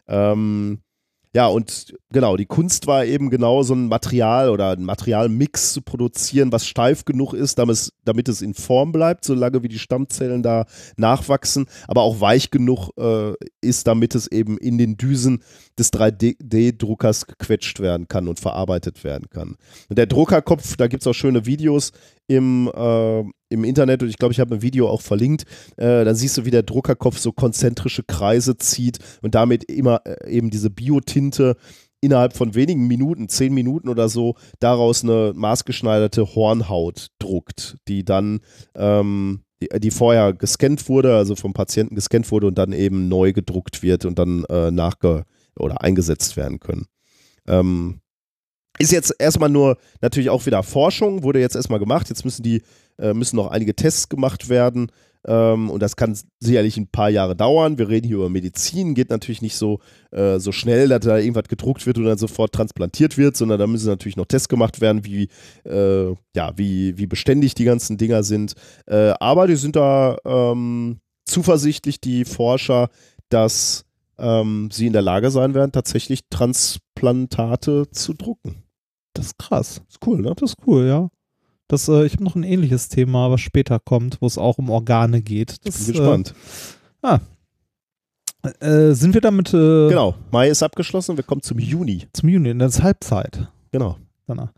Ähm, 0.08 0.80
ja, 1.32 1.46
und 1.46 1.94
genau, 2.10 2.36
die 2.36 2.46
Kunst 2.46 2.88
war 2.88 3.04
eben 3.04 3.30
genau 3.30 3.62
so 3.62 3.74
ein 3.74 3.86
Material 3.86 4.50
oder 4.50 4.70
ein 4.70 4.82
Materialmix 4.82 5.72
zu 5.72 5.80
produzieren, 5.80 6.50
was 6.50 6.66
steif 6.66 7.04
genug 7.04 7.34
ist, 7.34 7.58
damit 7.58 7.76
es, 7.76 7.92
damit 8.04 8.28
es 8.28 8.42
in 8.42 8.54
Form 8.54 8.90
bleibt, 8.90 9.24
solange 9.24 9.62
wie 9.62 9.68
die 9.68 9.78
Stammzellen 9.78 10.42
da 10.42 10.66
nachwachsen, 10.96 11.66
aber 11.86 12.02
auch 12.02 12.20
weich 12.20 12.50
genug 12.50 12.90
äh, 12.98 13.34
ist, 13.60 13.86
damit 13.86 14.16
es 14.16 14.26
eben 14.26 14.58
in 14.58 14.76
den 14.76 14.96
Düsen 14.96 15.44
des 15.78 15.92
3D-Druckers 15.92 17.26
gequetscht 17.26 17.78
werden 17.78 18.08
kann 18.08 18.26
und 18.26 18.40
verarbeitet 18.40 19.04
werden 19.04 19.30
kann. 19.30 19.56
Und 19.88 19.98
der 19.98 20.06
Druckerkopf, 20.06 20.76
da 20.76 20.88
gibt 20.88 21.04
es 21.04 21.06
auch 21.06 21.14
schöne 21.14 21.46
Videos 21.46 21.92
im, 22.30 22.70
äh, 22.72 23.20
im 23.48 23.64
Internet 23.64 24.04
und 24.04 24.08
ich 24.08 24.16
glaube, 24.16 24.30
ich 24.30 24.38
habe 24.38 24.54
ein 24.54 24.62
Video 24.62 24.88
auch 24.88 25.00
verlinkt. 25.00 25.42
Äh, 25.76 26.04
dann 26.04 26.14
siehst 26.14 26.38
du, 26.38 26.44
wie 26.44 26.52
der 26.52 26.62
Druckerkopf 26.62 27.18
so 27.18 27.32
konzentrische 27.32 28.04
Kreise 28.04 28.56
zieht 28.56 28.98
und 29.20 29.34
damit 29.34 29.64
immer 29.64 30.00
äh, 30.04 30.30
eben 30.30 30.50
diese 30.50 30.70
Biotinte 30.70 31.56
innerhalb 32.00 32.36
von 32.36 32.54
wenigen 32.54 32.86
Minuten, 32.86 33.28
zehn 33.28 33.52
Minuten 33.52 33.88
oder 33.88 34.08
so, 34.08 34.36
daraus 34.60 35.02
eine 35.02 35.32
maßgeschneiderte 35.34 36.36
Hornhaut 36.36 37.08
druckt, 37.18 37.78
die 37.88 38.04
dann, 38.04 38.40
ähm, 38.76 39.42
die, 39.60 39.68
die 39.80 39.90
vorher 39.90 40.32
gescannt 40.32 40.88
wurde, 40.88 41.16
also 41.16 41.34
vom 41.34 41.52
Patienten 41.52 41.96
gescannt 41.96 42.30
wurde 42.30 42.46
und 42.46 42.58
dann 42.58 42.72
eben 42.72 43.08
neu 43.08 43.32
gedruckt 43.32 43.82
wird 43.82 44.04
und 44.04 44.20
dann 44.20 44.44
äh, 44.44 44.70
nachge 44.70 45.24
oder 45.58 45.82
eingesetzt 45.82 46.36
werden 46.36 46.60
können. 46.60 46.86
Ähm, 47.48 48.00
ist 48.78 48.92
jetzt 48.92 49.14
erstmal 49.18 49.50
nur 49.50 49.76
natürlich 50.00 50.30
auch 50.30 50.46
wieder 50.46 50.62
Forschung, 50.62 51.22
wurde 51.22 51.40
jetzt 51.40 51.56
erstmal 51.56 51.78
gemacht. 51.78 52.08
Jetzt 52.08 52.24
müssen 52.24 52.42
die, 52.42 52.62
äh, 52.98 53.12
müssen 53.12 53.36
noch 53.36 53.48
einige 53.48 53.74
Tests 53.74 54.08
gemacht 54.08 54.48
werden. 54.48 54.90
Ähm, 55.26 55.68
und 55.68 55.82
das 55.82 55.96
kann 55.96 56.18
sicherlich 56.38 56.76
ein 56.78 56.86
paar 56.86 57.10
Jahre 57.10 57.36
dauern. 57.36 57.78
Wir 57.78 57.88
reden 57.88 58.06
hier 58.06 58.16
über 58.16 58.30
Medizin, 58.30 58.94
geht 58.94 59.10
natürlich 59.10 59.42
nicht 59.42 59.56
so, 59.56 59.80
äh, 60.12 60.38
so 60.38 60.50
schnell, 60.50 60.88
dass 60.88 61.00
da 61.00 61.18
irgendwas 61.18 61.48
gedruckt 61.48 61.86
wird 61.86 61.98
und 61.98 62.04
dann 62.04 62.16
sofort 62.16 62.52
transplantiert 62.52 63.18
wird, 63.18 63.36
sondern 63.36 63.58
da 63.58 63.66
müssen 63.66 63.88
natürlich 63.88 64.16
noch 64.16 64.26
Tests 64.26 64.48
gemacht 64.48 64.80
werden, 64.80 65.04
wie, 65.04 65.28
äh, 65.64 66.14
ja, 66.34 66.52
wie, 66.56 66.96
wie 66.96 67.06
beständig 67.06 67.54
die 67.54 67.64
ganzen 67.64 67.98
Dinger 67.98 68.22
sind. 68.22 68.54
Äh, 68.86 69.12
aber 69.20 69.46
die 69.46 69.56
sind 69.56 69.76
da 69.76 70.16
ähm, 70.24 71.00
zuversichtlich, 71.26 72.00
die 72.00 72.24
Forscher, 72.24 72.88
dass 73.28 73.84
ähm, 74.20 74.70
sie 74.70 74.86
in 74.86 74.92
der 74.92 75.02
Lage 75.02 75.30
sein 75.30 75.54
werden, 75.54 75.72
tatsächlich 75.72 76.28
Transplantate 76.30 77.90
zu 77.90 78.14
drucken. 78.14 78.62
Das 79.14 79.26
ist 79.26 79.38
krass. 79.38 79.82
Ist 79.88 80.06
cool, 80.06 80.20
ne? 80.20 80.34
Das 80.36 80.50
ist 80.50 80.66
cool, 80.66 80.86
ja. 80.86 81.08
Das, 81.68 81.88
äh, 81.88 82.04
ich 82.04 82.14
habe 82.14 82.24
noch 82.24 82.34
ein 82.34 82.42
ähnliches 82.42 82.88
Thema, 82.88 83.30
was 83.30 83.40
später 83.40 83.78
kommt, 83.78 84.20
wo 84.20 84.26
es 84.26 84.38
auch 84.38 84.58
um 84.58 84.70
Organe 84.70 85.22
geht. 85.22 85.64
Das, 85.64 85.86
Bin 85.86 85.94
gespannt. 85.94 86.34
Äh, 87.02 87.18
äh, 88.60 88.94
sind 88.94 89.14
wir 89.14 89.20
damit 89.20 89.48
äh, 89.52 89.88
genau. 89.88 90.14
Mai 90.30 90.48
ist 90.48 90.62
abgeschlossen, 90.62 91.16
wir 91.16 91.24
kommen 91.24 91.42
zum 91.42 91.58
Juni. 91.58 92.06
zum 92.12 92.28
Juni, 92.28 92.56
das 92.56 92.76
ist 92.76 92.82
Halbzeit. 92.82 93.48
Genau. 93.70 93.98
danach. 94.26 94.52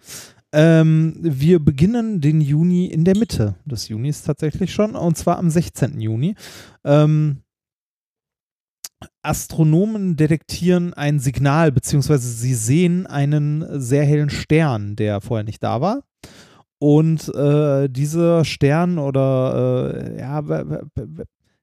Ähm, 0.53 1.17
wir 1.19 1.59
beginnen 1.59 2.21
den 2.21 2.41
Juni 2.41 2.87
in 2.87 3.05
der 3.05 3.17
Mitte 3.17 3.57
des 3.65 3.89
Junis 3.89 4.23
tatsächlich 4.23 4.73
schon, 4.73 4.95
und 4.95 5.17
zwar 5.17 5.39
am 5.39 5.51
16. 5.51 6.01
Juni. 6.01 6.35
Ähm, 6.85 7.42
Astronomen 9.23 10.17
detektieren 10.17 10.95
ein 10.95 11.19
Signal, 11.19 11.73
beziehungsweise 11.73 12.29
sie 12.29 12.55
sehen 12.55 13.07
einen 13.07 13.65
sehr 13.81 14.05
hellen 14.05 14.31
Stern, 14.31 14.97
der 14.97 15.21
vorher 15.21 15.45
nicht 15.45 15.63
da 15.63 15.81
war. 15.81 16.03
Und 16.79 17.33
äh, 17.35 17.89
dieser 17.89 18.45
Stern 18.45 18.99
oder 18.99 19.95
äh, 19.95 20.21
ja, 20.21 20.43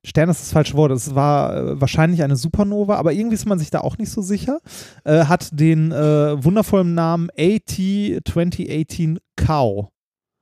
Stern 0.06 0.30
ist 0.30 0.42
das 0.42 0.54
falsche 0.54 0.76
Wort, 0.76 0.92
es 0.92 1.14
war 1.14 1.56
äh, 1.56 1.82
wahrscheinlich 1.82 2.24
eine 2.24 2.38
Supernova, 2.38 2.96
aber 2.96 3.12
irgendwie 3.12 3.36
ist 3.36 3.46
man 3.46 3.60
sich 3.60 3.70
da 3.70 3.82
auch 3.82 3.98
nicht 3.98 4.12
so 4.12 4.22
sicher. 4.22 4.60
Äh, 5.04 5.26
hat 5.26 5.50
den 5.52 5.92
äh, 5.92 6.42
wundervollen 6.44 6.94
Namen 6.94 7.30
AT 7.38 7.70
2018 7.70 9.20
Cow. 9.36 9.90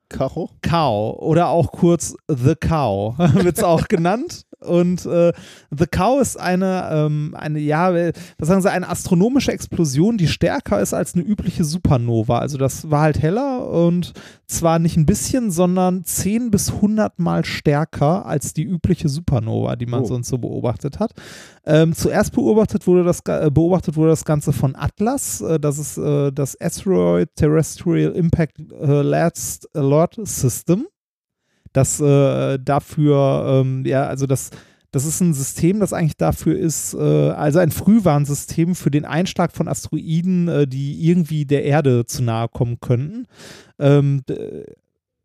Karo? 0.09 0.51
Cow 0.61 1.17
oder 1.19 1.49
auch 1.49 1.71
kurz 1.71 2.15
The 2.27 2.55
Cow 2.55 3.17
wird 3.33 3.57
es 3.57 3.63
auch 3.63 3.87
genannt. 3.87 4.46
Und 4.59 5.05
äh, 5.05 5.33
The 5.69 5.85
Cow 5.85 6.19
ist 6.21 6.39
eine, 6.39 6.89
ähm, 6.91 7.35
eine, 7.37 7.59
ja, 7.59 7.93
was 8.37 8.47
sagen 8.47 8.61
Sie, 8.61 8.71
eine 8.71 8.89
astronomische 8.89 9.51
Explosion, 9.51 10.17
die 10.17 10.27
stärker 10.27 10.81
ist 10.81 10.93
als 10.93 11.13
eine 11.13 11.23
übliche 11.23 11.63
Supernova. 11.63 12.39
Also 12.39 12.57
das 12.57 12.89
war 12.89 13.01
halt 13.01 13.21
heller 13.21 13.69
und 13.69 14.13
zwar 14.47 14.79
nicht 14.79 14.97
ein 14.97 15.05
bisschen, 15.05 15.51
sondern 15.51 16.03
10 16.05 16.49
bis 16.51 16.71
100 16.71 17.19
Mal 17.19 17.45
stärker 17.45 18.25
als 18.25 18.53
die 18.53 18.63
übliche 18.63 19.09
Supernova, 19.09 19.75
die 19.75 19.85
man 19.85 20.03
Oh. 20.03 20.05
sonst 20.05 20.29
so 20.29 20.37
beobachtet 20.37 20.99
hat. 20.99 21.11
Ähm, 21.65 21.93
zuerst 21.93 22.33
beobachtet 22.33 22.87
wurde, 22.87 23.03
das, 23.03 23.19
äh, 23.27 23.51
beobachtet 23.51 23.95
wurde 23.95 24.09
das 24.11 24.25
Ganze 24.25 24.53
von 24.53 24.75
Atlas. 24.75 25.41
Äh, 25.41 25.59
das 25.59 25.77
ist 25.77 25.97
äh, 25.97 26.31
das 26.31 26.59
Asteroid 26.59 27.29
Terrestrial 27.35 28.11
Impact 28.13 28.59
äh, 28.71 29.01
Last 29.01 29.67
Alert 29.75 30.17
System. 30.23 30.87
Das 31.77 31.99
äh, 31.99 32.57
dafür, 32.57 33.61
ähm, 33.61 33.85
ja, 33.85 34.07
also 34.07 34.25
das, 34.25 34.49
das 34.89 35.05
ist 35.05 35.21
ein 35.21 35.35
System, 35.35 35.79
das 35.79 35.93
eigentlich 35.93 36.17
dafür 36.17 36.57
ist, 36.57 36.95
äh, 36.95 37.29
also 37.29 37.59
ein 37.59 37.69
Frühwarnsystem 37.69 38.73
für 38.73 38.89
den 38.89 39.05
Einschlag 39.05 39.51
von 39.51 39.67
Asteroiden, 39.67 40.47
äh, 40.47 40.67
die 40.67 41.07
irgendwie 41.07 41.45
der 41.45 41.65
Erde 41.65 42.07
zu 42.07 42.23
nahe 42.23 42.47
kommen 42.47 42.79
könnten. 42.79 43.27
Ähm, 43.77 44.23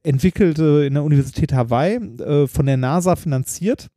entwickelte 0.02 0.84
in 0.86 0.92
der 0.92 1.04
Universität 1.04 1.54
Hawaii, 1.54 1.94
äh, 2.20 2.46
von 2.46 2.66
der 2.66 2.76
NASA 2.76 3.16
finanziert. 3.16 3.88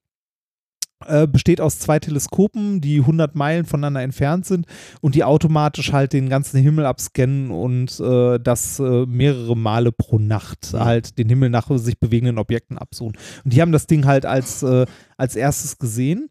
Äh, 1.07 1.27
besteht 1.27 1.61
aus 1.61 1.79
zwei 1.79 1.99
Teleskopen, 1.99 2.81
die 2.81 2.99
100 2.99 3.35
Meilen 3.35 3.65
voneinander 3.65 4.01
entfernt 4.01 4.45
sind 4.45 4.65
und 5.01 5.15
die 5.15 5.23
automatisch 5.23 5.91
halt 5.91 6.13
den 6.13 6.29
ganzen 6.29 6.59
Himmel 6.59 6.85
abscannen 6.85 7.51
und 7.51 7.99
äh, 7.99 8.39
das 8.39 8.79
äh, 8.79 9.05
mehrere 9.05 9.55
Male 9.55 9.91
pro 9.91 10.17
Nacht 10.17 10.73
halt 10.73 11.17
den 11.17 11.29
Himmel 11.29 11.49
nach 11.49 11.69
sich 11.77 11.99
bewegenden 11.99 12.39
Objekten 12.39 12.77
absuchen. 12.77 13.17
Und 13.43 13.53
die 13.53 13.61
haben 13.61 13.71
das 13.71 13.87
Ding 13.87 14.05
halt 14.05 14.25
als, 14.25 14.63
äh, 14.63 14.85
als 15.17 15.35
erstes 15.35 15.77
gesehen. 15.77 16.29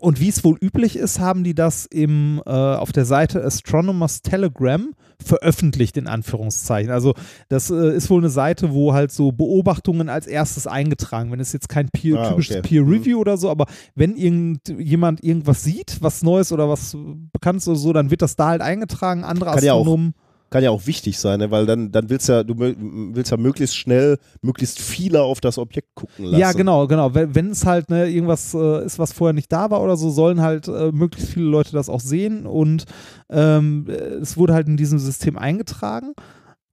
Und 0.00 0.20
wie 0.20 0.28
es 0.28 0.44
wohl 0.44 0.56
üblich 0.60 0.96
ist, 0.96 1.18
haben 1.20 1.44
die 1.44 1.54
das 1.54 1.86
im, 1.86 2.42
äh, 2.46 2.50
auf 2.50 2.92
der 2.92 3.04
Seite 3.04 3.44
Astronomers 3.44 4.22
Telegram 4.22 4.90
veröffentlicht, 5.24 5.96
in 5.96 6.06
Anführungszeichen. 6.06 6.90
Also 6.90 7.14
das 7.48 7.70
äh, 7.70 7.94
ist 7.94 8.10
wohl 8.10 8.20
eine 8.20 8.30
Seite, 8.30 8.72
wo 8.72 8.92
halt 8.92 9.10
so 9.12 9.32
Beobachtungen 9.32 10.08
als 10.08 10.26
erstes 10.26 10.66
eingetragen 10.66 11.30
werden. 11.30 11.38
Das 11.38 11.48
ist 11.48 11.54
jetzt 11.54 11.68
kein 11.68 11.88
Peer, 11.88 12.18
Ah, 12.20 12.28
typisches 12.30 12.56
okay. 12.56 12.68
Peer 12.68 12.82
Review 12.82 13.18
oder 13.18 13.36
so, 13.36 13.50
aber 13.50 13.66
wenn 13.94 14.16
irgendjemand 14.16 15.22
irgendwas 15.24 15.62
sieht, 15.62 15.98
was 16.00 16.22
Neues 16.22 16.52
oder 16.52 16.68
was 16.68 16.96
Bekanntes 17.32 17.68
oder 17.68 17.78
so, 17.78 17.92
dann 17.92 18.10
wird 18.10 18.22
das 18.22 18.36
da 18.36 18.48
halt 18.48 18.62
eingetragen. 18.62 19.24
Andere 19.24 19.50
Kann 19.50 19.64
ja 19.64 19.74
Astronomen. 19.74 20.14
Kann 20.56 20.64
ja 20.64 20.70
auch 20.70 20.86
wichtig 20.86 21.18
sein, 21.18 21.38
ne? 21.38 21.50
weil 21.50 21.66
dann, 21.66 21.92
dann 21.92 22.08
willst 22.08 22.30
ja, 22.30 22.42
du 22.42 22.58
willst 22.58 23.30
ja 23.30 23.36
möglichst 23.36 23.76
schnell, 23.76 24.16
möglichst 24.40 24.80
viele 24.80 25.20
auf 25.20 25.42
das 25.42 25.58
Objekt 25.58 25.94
gucken 25.94 26.24
lassen. 26.24 26.40
Ja, 26.40 26.52
genau, 26.52 26.86
genau. 26.86 27.14
Wenn, 27.14 27.50
es 27.50 27.66
halt 27.66 27.90
ne, 27.90 28.08
irgendwas 28.08 28.54
äh, 28.54 28.86
ist, 28.86 28.98
was 28.98 29.12
vorher 29.12 29.34
nicht 29.34 29.52
da 29.52 29.70
war 29.70 29.82
oder 29.82 29.98
so, 29.98 30.08
sollen 30.08 30.40
halt 30.40 30.66
äh, 30.66 30.92
möglichst 30.92 31.30
viele 31.30 31.44
Leute 31.44 31.72
das 31.72 31.90
auch 31.90 32.00
sehen. 32.00 32.46
Und 32.46 32.86
ähm, 33.28 33.84
äh, 33.86 33.92
es 33.92 34.38
wurde 34.38 34.54
halt 34.54 34.66
in 34.66 34.78
diesem 34.78 34.98
System 34.98 35.36
eingetragen. 35.36 36.14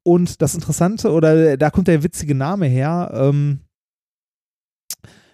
Und 0.04 0.42
das 0.42 0.56
Interessante, 0.56 1.12
oder 1.12 1.58
da 1.58 1.70
kommt 1.70 1.90
der 1.90 2.04
witzige 2.04 2.36
Name 2.36 2.68
her, 2.68 3.12
ähm, 3.14 3.60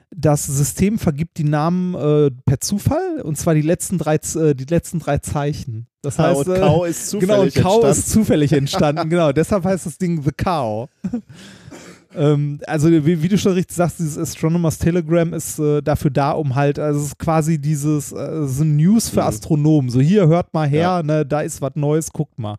das 0.09 0.47
System 0.47 0.97
vergibt 0.97 1.37
die 1.37 1.43
Namen 1.43 1.93
äh, 1.93 2.31
per 2.47 2.59
Zufall 2.59 3.21
und 3.21 3.37
zwar 3.37 3.53
die 3.53 3.61
letzten 3.61 3.99
drei, 3.99 4.15
äh, 4.15 4.55
die 4.55 4.65
letzten 4.65 4.97
drei 4.97 5.19
Zeichen. 5.19 5.85
Das 6.01 6.17
Ah, 6.19 6.29
heißt, 6.29 6.47
und 6.47 6.55
äh, 6.55 6.59
Kau 6.59 6.83
ist 6.85 7.09
zufällig 7.09 7.27
Genau, 7.29 7.41
und 7.41 7.53
Cow 7.55 7.63
entstanden. 7.83 7.89
ist 7.99 8.09
zufällig 8.09 8.53
entstanden, 8.53 9.09
genau. 9.09 9.31
Deshalb 9.33 9.63
heißt 9.65 9.85
das 9.85 9.97
Ding 9.97 10.21
The 10.23 10.31
Cow. 10.31 10.87
ähm, 12.15 12.59
also, 12.65 12.89
wie, 12.89 13.21
wie 13.21 13.27
du 13.27 13.37
schon 13.37 13.53
richtig 13.53 13.75
sagst, 13.75 13.99
dieses 13.99 14.17
Astronomers 14.17 14.77
Telegram 14.79 15.33
ist 15.33 15.59
äh, 15.59 15.81
dafür 15.81 16.11
da, 16.11 16.31
um 16.31 16.55
halt, 16.55 16.79
also 16.79 16.99
es 16.99 17.05
ist 17.07 17.19
quasi 17.19 17.59
dieses 17.59 18.11
äh, 18.11 18.47
so 18.47 18.63
News 18.63 19.09
für 19.09 19.21
Mhm. 19.21 19.27
Astronomen. 19.27 19.89
So, 19.89 19.99
hier 19.99 20.27
hört 20.27 20.53
mal 20.53 20.67
her, 20.67 20.79
Ja. 20.81 21.03
ne, 21.03 21.25
da 21.25 21.41
ist 21.41 21.61
was 21.61 21.71
Neues, 21.75 22.11
guckt 22.11 22.39
mal. 22.39 22.55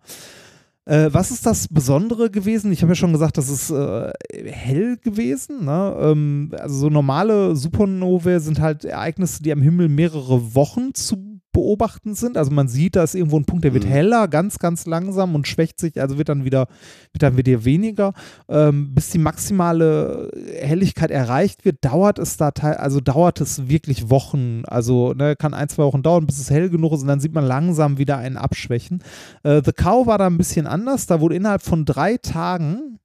Äh, 0.86 1.08
was 1.12 1.30
ist 1.30 1.46
das 1.46 1.68
Besondere 1.68 2.30
gewesen? 2.30 2.72
Ich 2.72 2.82
habe 2.82 2.92
ja 2.92 2.96
schon 2.96 3.12
gesagt, 3.12 3.36
das 3.38 3.48
ist 3.48 3.70
äh, 3.70 4.12
hell 4.46 4.96
gewesen. 4.96 5.64
Ne? 5.64 5.96
Ähm, 6.00 6.52
also 6.58 6.74
so 6.76 6.88
normale 6.90 7.54
Supernovae 7.54 8.38
sind 8.40 8.60
halt 8.60 8.84
Ereignisse, 8.84 9.42
die 9.42 9.52
am 9.52 9.62
Himmel 9.62 9.88
mehrere 9.88 10.54
Wochen 10.54 10.92
zu 10.94 11.29
beobachten 11.52 12.14
sind. 12.14 12.36
Also 12.36 12.50
man 12.50 12.68
sieht, 12.68 12.96
da 12.96 13.02
ist 13.02 13.14
irgendwo 13.14 13.38
ein 13.38 13.44
Punkt, 13.44 13.64
der 13.64 13.74
wird 13.74 13.84
Mhm. 13.84 13.88
heller, 13.88 14.28
ganz, 14.28 14.58
ganz 14.58 14.86
langsam 14.86 15.34
und 15.34 15.48
schwächt 15.48 15.80
sich, 15.80 16.00
also 16.00 16.18
wird 16.18 16.28
dann 16.28 16.44
wieder, 16.44 16.68
wird 17.12 17.22
dann 17.22 17.36
wieder 17.36 17.64
weniger. 17.64 18.12
Ähm, 18.48 18.94
bis 18.94 19.10
die 19.10 19.18
maximale 19.18 20.30
Helligkeit 20.60 21.10
erreicht 21.10 21.64
wird, 21.64 21.84
dauert 21.84 22.18
es 22.18 22.36
da 22.36 22.50
teil, 22.50 22.74
also 22.74 23.00
dauert 23.00 23.40
es 23.40 23.68
wirklich 23.68 24.10
Wochen. 24.10 24.62
Also 24.66 25.12
ne, 25.14 25.36
kann 25.36 25.54
ein, 25.54 25.68
zwei 25.68 25.84
Wochen 25.84 26.02
dauern, 26.02 26.26
bis 26.26 26.38
es 26.38 26.50
hell 26.50 26.70
genug 26.70 26.92
ist 26.92 27.02
und 27.02 27.08
dann 27.08 27.20
sieht 27.20 27.34
man 27.34 27.44
langsam 27.44 27.98
wieder 27.98 28.18
ein 28.18 28.36
Abschwächen. 28.36 29.02
Äh, 29.42 29.62
The 29.64 29.72
Cow 29.72 30.06
war 30.06 30.18
da 30.18 30.26
ein 30.26 30.38
bisschen 30.38 30.66
anders. 30.66 31.06
Da 31.06 31.20
wurde 31.20 31.34
innerhalb 31.36 31.62
von 31.62 31.84
drei 31.84 32.16
Tagen 32.16 32.98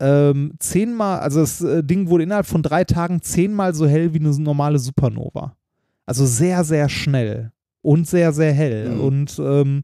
ähm, 0.00 0.52
zehnmal, 0.58 1.20
also 1.20 1.40
das 1.40 1.60
äh, 1.60 1.82
Ding 1.82 2.08
wurde 2.08 2.24
innerhalb 2.24 2.46
von 2.46 2.62
drei 2.62 2.84
Tagen 2.84 3.20
zehnmal 3.20 3.74
so 3.74 3.86
hell 3.86 4.14
wie 4.14 4.20
eine 4.20 4.30
normale 4.30 4.78
Supernova. 4.78 5.56
Also 6.06 6.24
sehr, 6.24 6.64
sehr 6.64 6.88
schnell 6.88 7.52
und 7.82 8.06
sehr, 8.06 8.32
sehr 8.32 8.52
hell. 8.52 8.90
Mhm. 8.90 9.00
Und 9.00 9.38
ähm, 9.38 9.82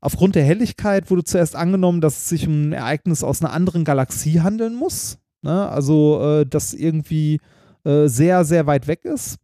aufgrund 0.00 0.34
der 0.34 0.44
Helligkeit 0.44 1.10
wurde 1.10 1.24
zuerst 1.24 1.56
angenommen, 1.56 2.00
dass 2.00 2.16
es 2.16 2.28
sich 2.28 2.46
um 2.46 2.68
ein 2.68 2.72
Ereignis 2.72 3.22
aus 3.22 3.42
einer 3.42 3.52
anderen 3.52 3.84
Galaxie 3.84 4.40
handeln 4.40 4.74
muss. 4.74 5.18
Ne? 5.42 5.68
Also, 5.68 6.20
äh, 6.22 6.46
das 6.46 6.74
irgendwie 6.74 7.40
äh, 7.84 8.08
sehr, 8.08 8.44
sehr 8.44 8.66
weit 8.66 8.86
weg 8.86 9.04
ist. 9.04 9.38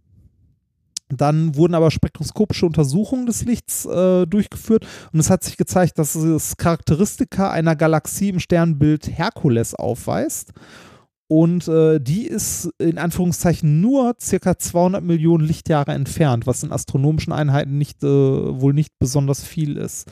Dann 1.16 1.56
wurden 1.56 1.74
aber 1.74 1.90
spektroskopische 1.90 2.64
Untersuchungen 2.64 3.26
des 3.26 3.44
Lichts 3.44 3.84
äh, 3.84 4.26
durchgeführt 4.26 4.86
und 5.12 5.20
es 5.20 5.28
hat 5.28 5.44
sich 5.44 5.58
gezeigt, 5.58 5.98
dass 5.98 6.14
es 6.14 6.56
Charakteristika 6.56 7.50
einer 7.50 7.76
Galaxie 7.76 8.30
im 8.30 8.40
Sternbild 8.40 9.08
Herkules 9.18 9.74
aufweist. 9.74 10.52
Und 11.32 11.66
äh, 11.66 11.98
die 11.98 12.26
ist 12.26 12.68
in 12.76 12.98
Anführungszeichen 12.98 13.80
nur 13.80 14.16
circa 14.20 14.58
200 14.58 15.02
Millionen 15.02 15.42
Lichtjahre 15.42 15.92
entfernt, 15.92 16.46
was 16.46 16.62
in 16.62 16.70
astronomischen 16.70 17.32
Einheiten 17.32 17.78
nicht, 17.78 18.04
äh, 18.04 18.06
wohl 18.06 18.74
nicht 18.74 18.92
besonders 18.98 19.42
viel 19.42 19.78
ist. 19.78 20.06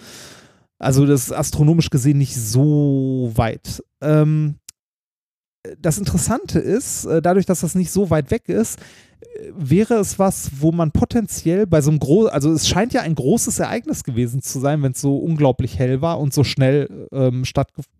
Also 0.78 1.04
das 1.04 1.24
ist 1.24 1.32
astronomisch 1.32 1.90
gesehen 1.90 2.16
nicht 2.16 2.34
so 2.34 3.32
weit. 3.34 3.84
Ähm, 4.00 4.54
das 5.78 5.98
Interessante 5.98 6.58
ist, 6.58 7.04
äh, 7.04 7.20
dadurch, 7.20 7.44
dass 7.44 7.60
das 7.60 7.74
nicht 7.74 7.90
so 7.90 8.08
weit 8.08 8.30
weg 8.30 8.48
ist, 8.48 8.78
wäre 9.54 9.96
es 9.96 10.18
was, 10.18 10.50
wo 10.60 10.72
man 10.72 10.90
potenziell 10.90 11.66
bei 11.66 11.82
so 11.82 11.90
einem 11.90 11.98
großen, 11.98 12.30
also 12.30 12.50
es 12.50 12.66
scheint 12.66 12.94
ja 12.94 13.02
ein 13.02 13.14
großes 13.14 13.58
Ereignis 13.58 14.04
gewesen 14.04 14.40
zu 14.40 14.58
sein, 14.58 14.82
wenn 14.82 14.92
es 14.92 15.02
so 15.02 15.18
unglaublich 15.18 15.78
hell 15.78 16.00
war 16.00 16.18
und 16.18 16.32
so 16.32 16.44
schnell 16.44 17.08
ähm, 17.12 17.44
stattgefunden, 17.44 17.99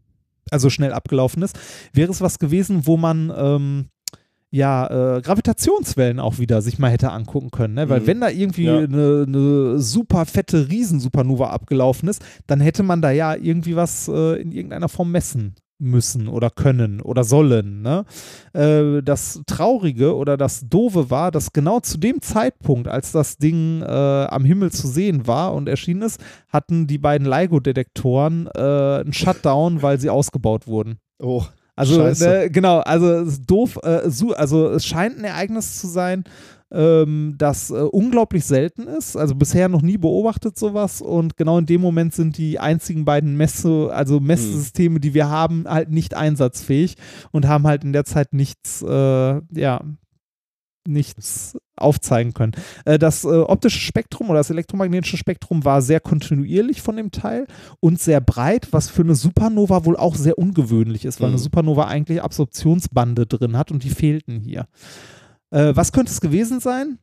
also 0.50 0.70
schnell 0.70 0.92
abgelaufen 0.92 1.42
ist, 1.42 1.58
wäre 1.92 2.10
es 2.10 2.20
was 2.20 2.38
gewesen, 2.38 2.86
wo 2.86 2.96
man 2.96 3.32
ähm, 3.36 3.86
ja 4.50 5.16
äh, 5.16 5.20
Gravitationswellen 5.22 6.18
auch 6.18 6.38
wieder 6.38 6.60
sich 6.60 6.78
mal 6.78 6.90
hätte 6.90 7.10
angucken 7.12 7.50
können, 7.50 7.74
ne? 7.74 7.88
weil 7.88 8.00
Mhm. 8.00 8.06
wenn 8.06 8.20
da 8.20 8.28
irgendwie 8.30 8.64
Ja. 8.64 8.78
eine, 8.78 9.24
eine 9.26 9.78
super 9.78 10.26
fette 10.26 10.68
Riesensupernova 10.68 11.50
abgelaufen 11.50 12.08
ist, 12.08 12.22
dann 12.48 12.60
hätte 12.60 12.82
man 12.82 13.00
da 13.00 13.10
ja 13.12 13.34
irgendwie 13.36 13.76
was 13.76 14.08
äh, 14.08 14.40
in 14.40 14.50
irgendeiner 14.52 14.88
Form 14.88 15.12
messen 15.12 15.54
müssen 15.80 16.28
oder 16.28 16.50
können 16.50 17.00
oder 17.00 17.24
sollen. 17.24 17.82
Ne? 17.82 18.04
Äh, 18.52 19.02
das 19.02 19.40
Traurige 19.46 20.14
oder 20.16 20.36
das 20.36 20.68
Doofe 20.68 21.10
war, 21.10 21.30
dass 21.30 21.52
genau 21.52 21.80
zu 21.80 21.98
dem 21.98 22.20
Zeitpunkt, 22.20 22.88
als 22.88 23.12
das 23.12 23.38
Ding 23.38 23.82
äh, 23.82 23.84
am 23.84 24.44
Himmel 24.44 24.70
zu 24.70 24.86
sehen 24.86 25.26
war 25.26 25.54
und 25.54 25.68
erschienen 25.68 26.02
ist, 26.02 26.20
hatten 26.48 26.86
die 26.86 26.98
beiden 26.98 27.26
LIGO-Detektoren 27.26 28.48
äh, 28.54 28.60
einen 29.00 29.12
Shutdown, 29.12 29.82
weil 29.82 29.98
sie 29.98 30.10
ausgebaut 30.10 30.66
wurden. 30.66 30.98
Oh, 31.18 31.44
Also 31.76 32.02
ne, 32.26 32.50
genau, 32.50 32.80
also 32.80 33.24
doof, 33.46 33.78
äh, 33.82 34.10
so, 34.10 34.34
also 34.34 34.68
es 34.70 34.84
scheint 34.84 35.18
ein 35.18 35.24
Ereignis 35.24 35.80
zu 35.80 35.86
sein, 35.86 36.24
ähm, 36.72 37.34
das 37.38 37.70
äh, 37.70 37.74
unglaublich 37.74 38.44
selten 38.44 38.86
ist, 38.86 39.16
also 39.16 39.34
bisher 39.34 39.68
noch 39.68 39.82
nie 39.82 39.98
beobachtet 39.98 40.58
sowas 40.58 41.02
und 41.02 41.36
genau 41.36 41.58
in 41.58 41.66
dem 41.66 41.80
Moment 41.80 42.14
sind 42.14 42.38
die 42.38 42.58
einzigen 42.58 43.04
beiden 43.04 43.36
Messe, 43.36 43.90
also 43.92 44.20
Messsysteme, 44.20 45.00
die 45.00 45.14
wir 45.14 45.28
haben, 45.28 45.64
halt 45.68 45.90
nicht 45.90 46.14
einsatzfähig 46.14 46.96
und 47.32 47.48
haben 47.48 47.66
halt 47.66 47.84
in 47.84 47.92
der 47.92 48.04
Zeit 48.04 48.32
nichts, 48.32 48.82
äh, 48.82 49.40
ja, 49.52 49.80
nichts 50.88 51.58
aufzeigen 51.76 52.34
können. 52.34 52.52
Äh, 52.84 52.98
das 52.98 53.24
äh, 53.24 53.28
optische 53.28 53.78
Spektrum 53.78 54.30
oder 54.30 54.38
das 54.38 54.50
elektromagnetische 54.50 55.16
Spektrum 55.16 55.64
war 55.64 55.82
sehr 55.82 56.00
kontinuierlich 56.00 56.82
von 56.82 56.96
dem 56.96 57.10
Teil 57.10 57.46
und 57.80 58.00
sehr 58.00 58.20
breit, 58.20 58.68
was 58.70 58.88
für 58.88 59.02
eine 59.02 59.14
Supernova 59.14 59.84
wohl 59.84 59.96
auch 59.96 60.14
sehr 60.14 60.38
ungewöhnlich 60.38 61.04
ist, 61.04 61.20
weil 61.20 61.28
Mhm. 61.28 61.34
eine 61.34 61.42
Supernova 61.42 61.86
eigentlich 61.86 62.22
Absorptionsbande 62.22 63.26
drin 63.26 63.56
hat 63.56 63.70
und 63.70 63.84
die 63.84 63.90
fehlten 63.90 64.40
hier. 64.40 64.66
Äh, 65.50 65.74
was 65.74 65.92
könnte 65.92 66.12
es 66.12 66.20
gewesen 66.20 66.60
sein? 66.60 66.98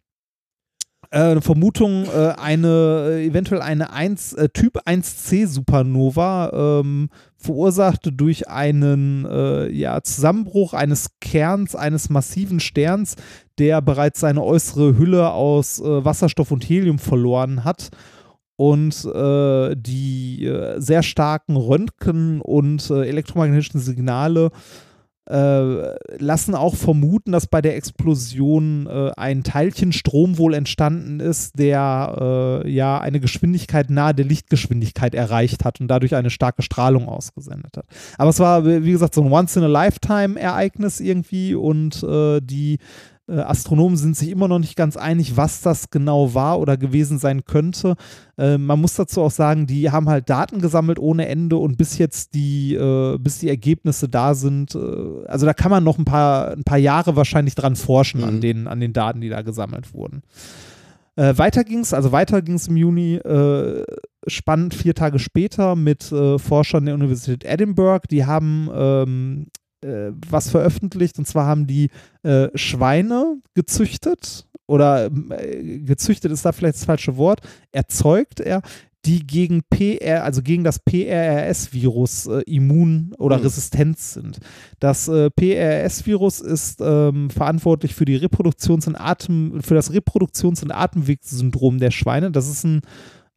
Äh, 1.10 1.20
eine 1.20 1.42
Vermutung, 1.42 2.06
äh, 2.06 2.34
eine, 2.38 3.10
äh, 3.12 3.26
eventuell 3.26 3.62
eine 3.62 3.94
1, 3.94 4.34
äh, 4.34 4.50
Typ 4.50 4.80
1c 4.86 5.48
Supernova, 5.48 6.82
ähm, 6.82 7.10
verursacht 7.38 8.10
durch 8.12 8.50
einen 8.50 9.26
äh, 9.26 9.70
ja, 9.70 10.02
Zusammenbruch 10.02 10.74
eines 10.74 11.12
Kerns 11.22 11.76
eines 11.76 12.10
massiven 12.10 12.60
Sterns, 12.60 13.16
der 13.58 13.82
bereits 13.82 14.20
seine 14.20 14.44
äußere 14.44 14.98
Hülle 14.98 15.32
aus 15.32 15.82
Wasserstoff 15.82 16.52
und 16.52 16.68
Helium 16.68 17.00
verloren 17.00 17.64
hat 17.64 17.90
und 18.58 19.06
äh, 19.06 19.76
die 19.78 20.46
äh, 20.46 20.80
sehr 20.80 21.04
starken 21.04 21.56
Röntgen- 21.56 22.42
und 22.42 22.90
äh, 22.90 23.08
elektromagnetischen 23.08 23.80
Signale 23.80 24.52
lassen 25.30 26.56
auch 26.56 26.76
vermuten, 26.76 27.34
dass 27.34 27.48
bei 27.48 27.62
der 27.62 27.76
Explosion 27.76 28.88
äh, 28.88 29.12
ein 29.18 29.44
Teilchenstrom 29.44 30.38
wohl 30.38 30.54
entstanden 30.54 31.20
ist, 31.20 31.60
der 31.60 32.64
äh, 32.66 32.70
ja 32.70 33.00
eine 33.00 33.20
Geschwindigkeit 33.20 33.90
nahe 33.90 34.14
der 34.14 34.26
Lichtgeschwindigkeit 34.26 35.14
erreicht 35.14 35.66
hat 35.66 35.82
und 35.82 35.90
dadurch 35.90 36.16
eine 36.16 36.30
starke 36.30 36.62
Strahlung 36.62 37.10
ausgesendet 37.10 37.76
hat. 37.76 37.86
Aber 38.18 38.30
es 38.30 38.40
war, 38.40 38.66
wie 38.66 38.92
gesagt, 38.92 39.16
so 39.16 39.22
ein 39.22 39.32
Once-in-a-Lifetime-Ereignis 39.32 41.02
irgendwie 41.02 41.56
und 41.56 42.04
äh, 42.04 42.40
die 42.42 42.76
äh, 42.76 42.78
Astronomen 43.36 43.98
sind 43.98 44.16
sich 44.16 44.30
immer 44.30 44.48
noch 44.48 44.60
nicht 44.60 44.76
ganz 44.76 44.96
einig, 44.98 45.36
was 45.36 45.62
das 45.62 45.90
genau 45.90 46.34
war 46.34 46.60
oder 46.60 46.78
gewesen 46.78 47.20
sein 47.20 47.44
könnte. 47.46 47.96
Äh, 48.38 48.58
man 48.58 48.80
muss 48.80 48.96
dazu 48.96 49.22
auch 49.22 49.32
sagen, 49.32 49.68
die 49.68 49.92
haben 49.92 50.08
halt 50.08 50.30
Daten 50.30 50.62
gesammelt 50.62 50.98
ohne 51.00 51.28
Ende 51.28 51.58
und 51.58 51.78
bis 51.78 51.98
jetzt 51.98 52.34
die, 52.36 52.74
äh, 52.76 53.18
bis 53.18 53.40
die 53.40 53.50
Ergebnisse 53.50 54.08
da 54.08 54.34
sind, 54.34 54.76
äh, 54.76 55.26
also 55.28 55.46
da 55.46 55.54
kann 55.54 55.72
man 55.72 55.84
noch 55.84 55.98
ein 55.98 56.06
paar, 56.06 56.52
ein 56.52 56.64
paar 56.64 56.78
Jahre 56.78 57.16
wahrscheinlich 57.16 57.56
dran 57.56 57.76
forschen 57.76 58.22
Mhm. 58.22 58.28
an, 58.28 58.42
den, 58.42 58.68
an 58.68 58.80
den 58.80 58.94
Daten, 58.94 59.22
die 59.22 59.30
da 59.30 59.42
gesammelt 59.42 59.94
wurden. 59.94 60.22
Äh, 61.18 61.38
weiter 61.38 61.64
ging's, 61.64 61.94
also 61.94 62.12
weiter 62.12 62.42
ging's 62.42 62.68
im 62.68 62.78
Juni, 62.78 63.16
äh, 63.16 63.84
spannend 64.28 64.74
vier 64.76 64.94
Tage 64.94 65.20
später 65.20 65.76
mit 65.76 66.12
äh, 66.12 66.38
Forschern 66.38 66.86
der 66.86 66.94
Universität 66.94 67.44
Edinburgh. 67.44 68.08
Die 68.10 68.26
haben 68.26 68.70
ähm, 68.74 69.48
äh, 69.82 70.12
was 70.30 70.50
veröffentlicht 70.50 71.18
und 71.20 71.28
zwar 71.28 71.46
haben 71.46 71.68
die 71.68 71.90
äh, 72.24 72.48
Schweine 72.56 73.38
gezüchtet 73.54 74.48
oder 74.66 75.10
äh, 75.32 75.80
gezüchtet 75.80 76.32
ist 76.32 76.46
da 76.46 76.52
vielleicht 76.52 76.76
das 76.76 76.86
falsche 76.86 77.18
Wort, 77.18 77.42
erzeugt 77.72 78.40
er, 78.40 78.62
die 79.06 79.26
gegen 79.26 79.64
PR, 79.70 80.26
also 80.26 80.42
gegen 80.42 80.66
das 80.66 80.80
PRRS-Virus 80.80 82.26
äh, 82.28 82.42
immun 82.46 83.14
oder 83.18 83.38
Mhm. 83.38 83.44
resistent 83.44 84.00
sind. 84.00 84.40
Das 84.80 85.08
äh, 85.08 85.30
PRRS-Virus 85.30 86.42
ist 86.42 86.82
ähm, 86.82 87.30
verantwortlich 87.30 87.96
für 87.96 88.04
die 88.06 88.18
Reproduktions- 88.18 88.88
und 88.88 88.96
Atem, 89.00 89.62
für 89.62 89.76
das 89.76 89.94
Reproduktions- 89.94 90.62
und 90.62 90.72
Atemwegssyndrom 90.72 91.80
der 91.80 91.92
Schweine. 91.92 92.32
Das 92.32 92.50
ist 92.50 92.66
ein 92.66 92.82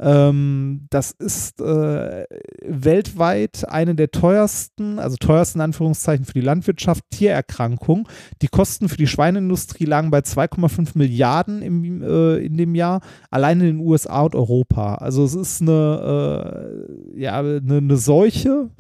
ähm, 0.03 0.87
das 0.89 1.11
ist 1.11 1.61
äh, 1.61 2.25
weltweit 2.63 3.69
eine 3.69 3.95
der 3.95 4.11
teuersten, 4.11 4.99
also 4.99 5.17
teuersten 5.17 5.61
Anführungszeichen 5.61 6.25
für 6.25 6.33
die 6.33 6.41
Landwirtschaft, 6.41 7.05
Tiererkrankungen. 7.11 8.07
Die 8.41 8.49
Kosten 8.49 8.89
für 8.89 8.97
die 8.97 9.07
Schweineindustrie 9.07 9.85
lagen 9.85 10.11
bei 10.11 10.21
2,5 10.21 10.93
Milliarden 10.95 11.61
im, 11.61 12.03
äh, 12.03 12.37
in 12.39 12.57
dem 12.57 12.75
Jahr, 12.75 13.01
allein 13.31 13.61
in 13.61 13.67
den 13.67 13.87
USA 13.87 14.23
und 14.23 14.35
Europa. 14.35 14.95
Also 14.95 15.23
es 15.25 15.35
ist 15.35 15.61
eine, 15.61 16.73
äh, 17.15 17.21
ja, 17.21 17.39
eine, 17.39 17.77
eine 17.77 17.97
Seuche 17.97 18.71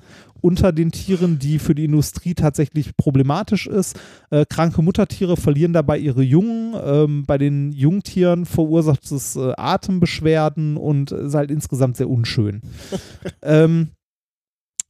unter 0.40 0.72
den 0.72 0.90
Tieren, 0.92 1.38
die 1.38 1.58
für 1.58 1.74
die 1.74 1.84
Industrie 1.84 2.34
tatsächlich 2.34 2.96
problematisch 2.96 3.66
ist. 3.66 3.98
Äh, 4.30 4.44
kranke 4.48 4.82
Muttertiere 4.82 5.36
verlieren 5.36 5.72
dabei 5.72 5.98
ihre 5.98 6.22
Jungen. 6.22 6.74
Ähm, 6.82 7.24
bei 7.26 7.38
den 7.38 7.72
Jungtieren 7.72 8.46
verursacht 8.46 9.10
es 9.10 9.36
äh, 9.36 9.52
Atembeschwerden 9.56 10.76
und 10.76 11.12
ist 11.12 11.34
halt 11.34 11.50
insgesamt 11.50 11.96
sehr 11.96 12.10
unschön. 12.10 12.62
ähm, 13.42 13.90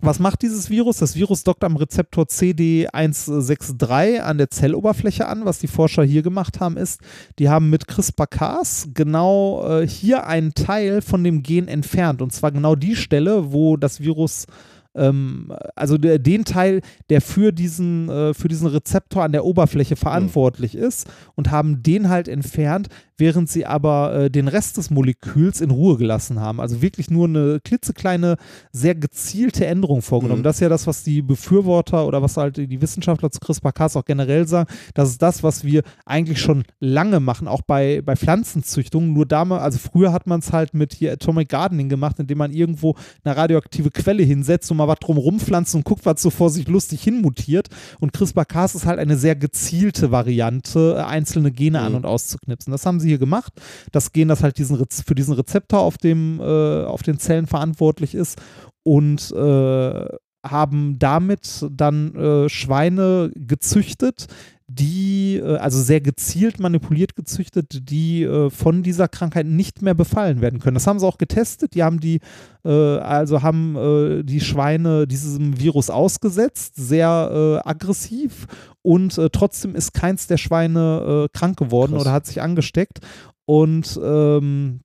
was 0.03 0.19
macht 0.19 0.41
dieses 0.43 0.71
Virus? 0.71 0.97
Das 0.97 1.15
Virus 1.15 1.45
dockt 1.45 1.63
am 1.63 1.77
Rezeptor 1.77 2.25
CD163 2.25 4.21
an 4.21 4.39
der 4.39 4.49
Zelloberfläche 4.49 5.27
an. 5.27 5.45
Was 5.45 5.59
die 5.59 5.67
Forscher 5.67 6.03
hier 6.03 6.23
gemacht 6.23 6.59
haben, 6.59 6.79
ist, 6.79 7.03
die 7.39 7.51
haben 7.51 7.69
mit 7.69 7.87
CRISPR-Cas 7.87 8.89
genau 8.95 9.63
äh, 9.69 9.87
hier 9.87 10.27
einen 10.27 10.55
Teil 10.55 11.03
von 11.03 11.23
dem 11.23 11.43
Gen 11.43 11.69
entfernt. 11.69 12.23
Und 12.23 12.33
zwar 12.33 12.51
genau 12.51 12.77
die 12.77 12.97
Stelle, 12.97 13.53
wo 13.53 13.77
das 13.77 14.01
Virus 14.01 14.47
ähm, 14.95 15.53
also 15.77 15.99
der, 15.99 16.19
den 16.19 16.45
Teil, 16.45 16.81
der 17.09 17.21
für 17.21 17.53
diesen, 17.53 18.09
äh, 18.09 18.35
für 18.35 18.49
diesen 18.49 18.67
Rezeptor 18.67 19.23
an 19.23 19.33
der 19.33 19.45
Oberfläche 19.45 19.97
verantwortlich 19.97 20.75
ist 20.75 21.09
und 21.37 21.51
haben 21.51 21.83
den 21.83 22.09
halt 22.09 22.29
entfernt, 22.29 22.89
während 23.17 23.49
sie 23.49 23.67
aber 23.67 24.15
äh, 24.15 24.31
den 24.31 24.49
Rest 24.49 24.79
des 24.79 24.91
Moleküls 24.91 25.61
in 25.61 25.71
Ruhe 25.71 25.97
gelassen 25.97 26.41
haben. 26.41 26.61
Also 26.61 26.83
wirklich 26.83 27.11
nur 27.11 27.29
eine 27.29 27.61
klitzekleine, 27.63 28.37
sehr 28.73 28.95
gezielte 28.95 29.67
Änderung 29.67 30.03
vorgenommen. 30.03 30.41
Mhm. 30.41 30.45
Das 30.45 30.57
ist 30.57 30.61
ja 30.61 30.69
das, 30.69 30.87
was 30.87 31.05
die 31.05 31.23
Befürworter 31.23 32.07
oder 32.07 32.23
was 32.23 32.37
halt 32.37 32.57
die 32.57 32.81
Wissenschaftler 32.81 33.31
zu 33.31 33.39
CRISPR-Cas 33.41 33.97
auch 33.97 34.05
generell 34.05 34.49
sagen. 34.49 34.69
Das 34.95 35.11
ist 35.11 35.23
das, 35.23 35.43
was 35.43 35.65
wir 35.65 35.83
eigentlich 36.07 36.41
schon 36.41 36.65
lange 36.81 37.21
machen, 37.21 37.47
auch 37.47 37.63
bei, 37.63 38.03
bei 38.03 38.17
Pflanzenzüchtung. 38.17 39.13
Nur 39.13 39.27
damals, 39.27 39.63
also 39.63 39.79
früher 39.79 40.13
hat 40.13 40.27
man 40.27 40.41
es 40.41 40.53
halt 40.53 40.75
mit 40.75 40.95
hier 40.95 41.13
Atomic 41.13 41.49
Gardening 41.49 41.89
gemacht, 41.89 42.19
indem 42.19 42.39
man 42.39 42.53
irgendwo 42.53 42.97
eine 43.23 43.37
radioaktive 43.37 43.91
Quelle 43.91 44.23
hinsetzt 44.23 44.71
und 44.71 44.80
mal 44.81 44.89
was 44.89 44.99
drum 44.99 45.19
rumpflanzt 45.19 45.75
und 45.75 45.85
guckt, 45.85 46.05
was 46.07 46.21
so 46.23 46.31
vor 46.31 46.51
sich 46.51 46.67
lustig 46.69 47.03
hinmutiert. 47.03 47.69
Und 48.01 48.13
CRISPR-Cas 48.13 48.75
ist 48.75 48.87
halt 48.87 48.99
eine 48.99 49.17
sehr 49.17 49.37
gezielte 49.37 50.11
Variante, 50.11 50.97
äh, 50.99 51.03
einzelne 51.03 51.53
Gene 51.53 51.81
an- 51.81 51.93
Mhm. 51.93 51.97
und 51.99 52.07
auszuknipsen. 52.07 52.71
Das 52.73 52.87
haben 52.87 53.01
sie 53.01 53.09
hier 53.09 53.19
gemacht. 53.19 53.53
Das 53.93 54.13
Gen, 54.13 54.29
das 54.29 54.43
halt 54.43 54.59
diesen 54.59 54.77
Rez 54.77 55.03
für 55.07 55.15
diesen 55.15 55.35
Rezeptor 55.35 55.81
auf, 55.81 55.99
dem, 55.99 56.41
äh, 56.41 56.85
auf 56.85 57.03
den 57.03 57.19
Zellen 57.19 57.47
verantwortlich 57.47 58.15
ist 58.15 58.39
und 58.83 59.31
äh, 59.33 60.05
haben 60.47 60.99
damit 60.99 61.67
dann 61.71 62.15
äh, 62.15 62.49
Schweine 62.49 63.31
gezüchtet, 63.35 64.27
die, 64.73 65.37
äh, 65.37 65.57
also 65.57 65.81
sehr 65.81 66.01
gezielt 66.01 66.61
manipuliert 66.61 67.17
gezüchtet, 67.17 67.91
die 67.91 68.23
äh, 68.23 68.51
von 68.51 68.83
dieser 68.83 69.09
Krankheit 69.09 69.47
nicht 69.47 69.83
mehr 69.83 69.95
befallen 69.95 70.41
werden 70.41 70.61
können. 70.61 70.75
Das 70.75 70.87
haben 70.87 71.01
sie 71.01 71.07
auch 71.07 71.19
getestet. 71.19 71.75
Die 71.75 71.83
haben 71.83 71.99
die, 71.99 72.21
äh, 72.65 72.71
also 72.71 73.43
haben 73.43 74.25
die 74.25 74.41
Schweine 74.41 75.07
diesem 75.07 75.59
Virus 75.59 75.91
ausgesetzt, 75.91 76.75
sehr 76.77 77.61
aggressiv 77.65 78.47
und 78.83 79.21
trotzdem 79.33 79.75
ist 79.75 79.95
keins 79.95 80.27
der 80.27 80.37
Schweine 80.37 81.29
krank 81.33 81.59
geworden 81.59 81.93
Krass. 81.93 82.03
oder 82.03 82.13
hat 82.13 82.27
sich 82.27 82.43
angesteckt. 82.43 83.01
Und 83.47 83.99
ähm, 84.03 84.81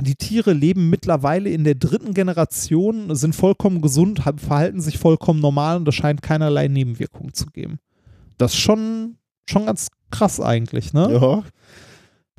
die 0.00 0.16
Tiere 0.16 0.52
leben 0.52 0.90
mittlerweile 0.90 1.50
in 1.50 1.64
der 1.64 1.74
dritten 1.74 2.14
Generation, 2.14 3.14
sind 3.14 3.34
vollkommen 3.34 3.80
gesund, 3.80 4.22
verhalten 4.36 4.80
sich 4.80 4.98
vollkommen 4.98 5.40
normal 5.40 5.78
und 5.78 5.88
es 5.88 5.94
scheint 5.94 6.22
keinerlei 6.22 6.68
Nebenwirkungen 6.68 7.32
zu 7.32 7.46
geben. 7.46 7.78
Das 8.38 8.52
ist 8.52 8.58
schon, 8.58 9.18
schon 9.48 9.66
ganz 9.66 9.88
krass 10.10 10.40
eigentlich, 10.40 10.92
ne? 10.92 11.12
Ja. 11.12 11.44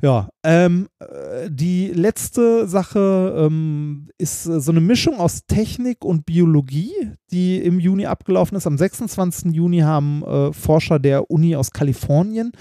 Ja, 0.00 0.28
ähm, 0.44 0.86
äh, 1.00 1.50
die 1.50 1.88
letzte 1.88 2.68
Sache 2.68 3.34
ähm, 3.36 4.08
ist 4.16 4.46
äh, 4.46 4.60
so 4.60 4.70
eine 4.70 4.80
Mischung 4.80 5.18
aus 5.18 5.40
Technik 5.48 6.04
und 6.04 6.24
Biologie, 6.24 6.92
die 7.32 7.58
im 7.58 7.80
Juni 7.80 8.06
abgelaufen 8.06 8.56
ist. 8.56 8.68
Am 8.68 8.78
26. 8.78 9.52
Juni 9.52 9.80
haben 9.80 10.22
äh, 10.22 10.52
Forscher 10.52 11.00
der 11.00 11.32
Uni 11.32 11.56
aus 11.56 11.72
Kalifornien 11.72 12.52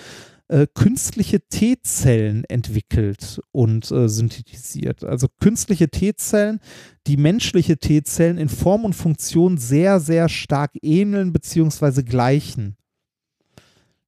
äh, 0.48 0.68
künstliche 0.74 1.42
T-Zellen 1.42 2.44
entwickelt 2.46 3.42
und 3.52 3.92
äh, 3.92 4.08
synthetisiert. 4.08 5.04
Also 5.04 5.28
künstliche 5.40 5.90
T-Zellen, 5.90 6.60
die 7.06 7.18
menschliche 7.18 7.78
T-Zellen 7.78 8.38
in 8.38 8.50
Form 8.50 8.86
und 8.86 8.94
Funktion 8.94 9.58
sehr, 9.58 10.00
sehr 10.00 10.30
stark 10.30 10.72
ähneln 10.82 11.34
bzw. 11.34 12.04
gleichen. 12.04 12.78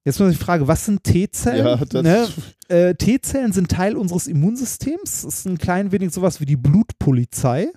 Jetzt 0.04 0.18
muss 0.18 0.32
ich 0.32 0.38
fragen, 0.38 0.66
was 0.66 0.86
sind 0.86 1.04
T-Zellen? 1.04 1.66
Ja, 1.66 1.76
das, 1.76 2.02
ne? 2.02 2.28
äh, 2.68 2.94
T-Zellen 2.94 3.52
sind 3.52 3.70
Teil 3.70 3.96
unseres 3.96 4.26
Immunsystems. 4.28 5.22
Das 5.22 5.34
ist 5.40 5.46
ein 5.46 5.58
klein 5.58 5.92
wenig 5.92 6.12
sowas 6.12 6.40
wie 6.40 6.46
die 6.46 6.56
Blutpolizei 6.56 7.68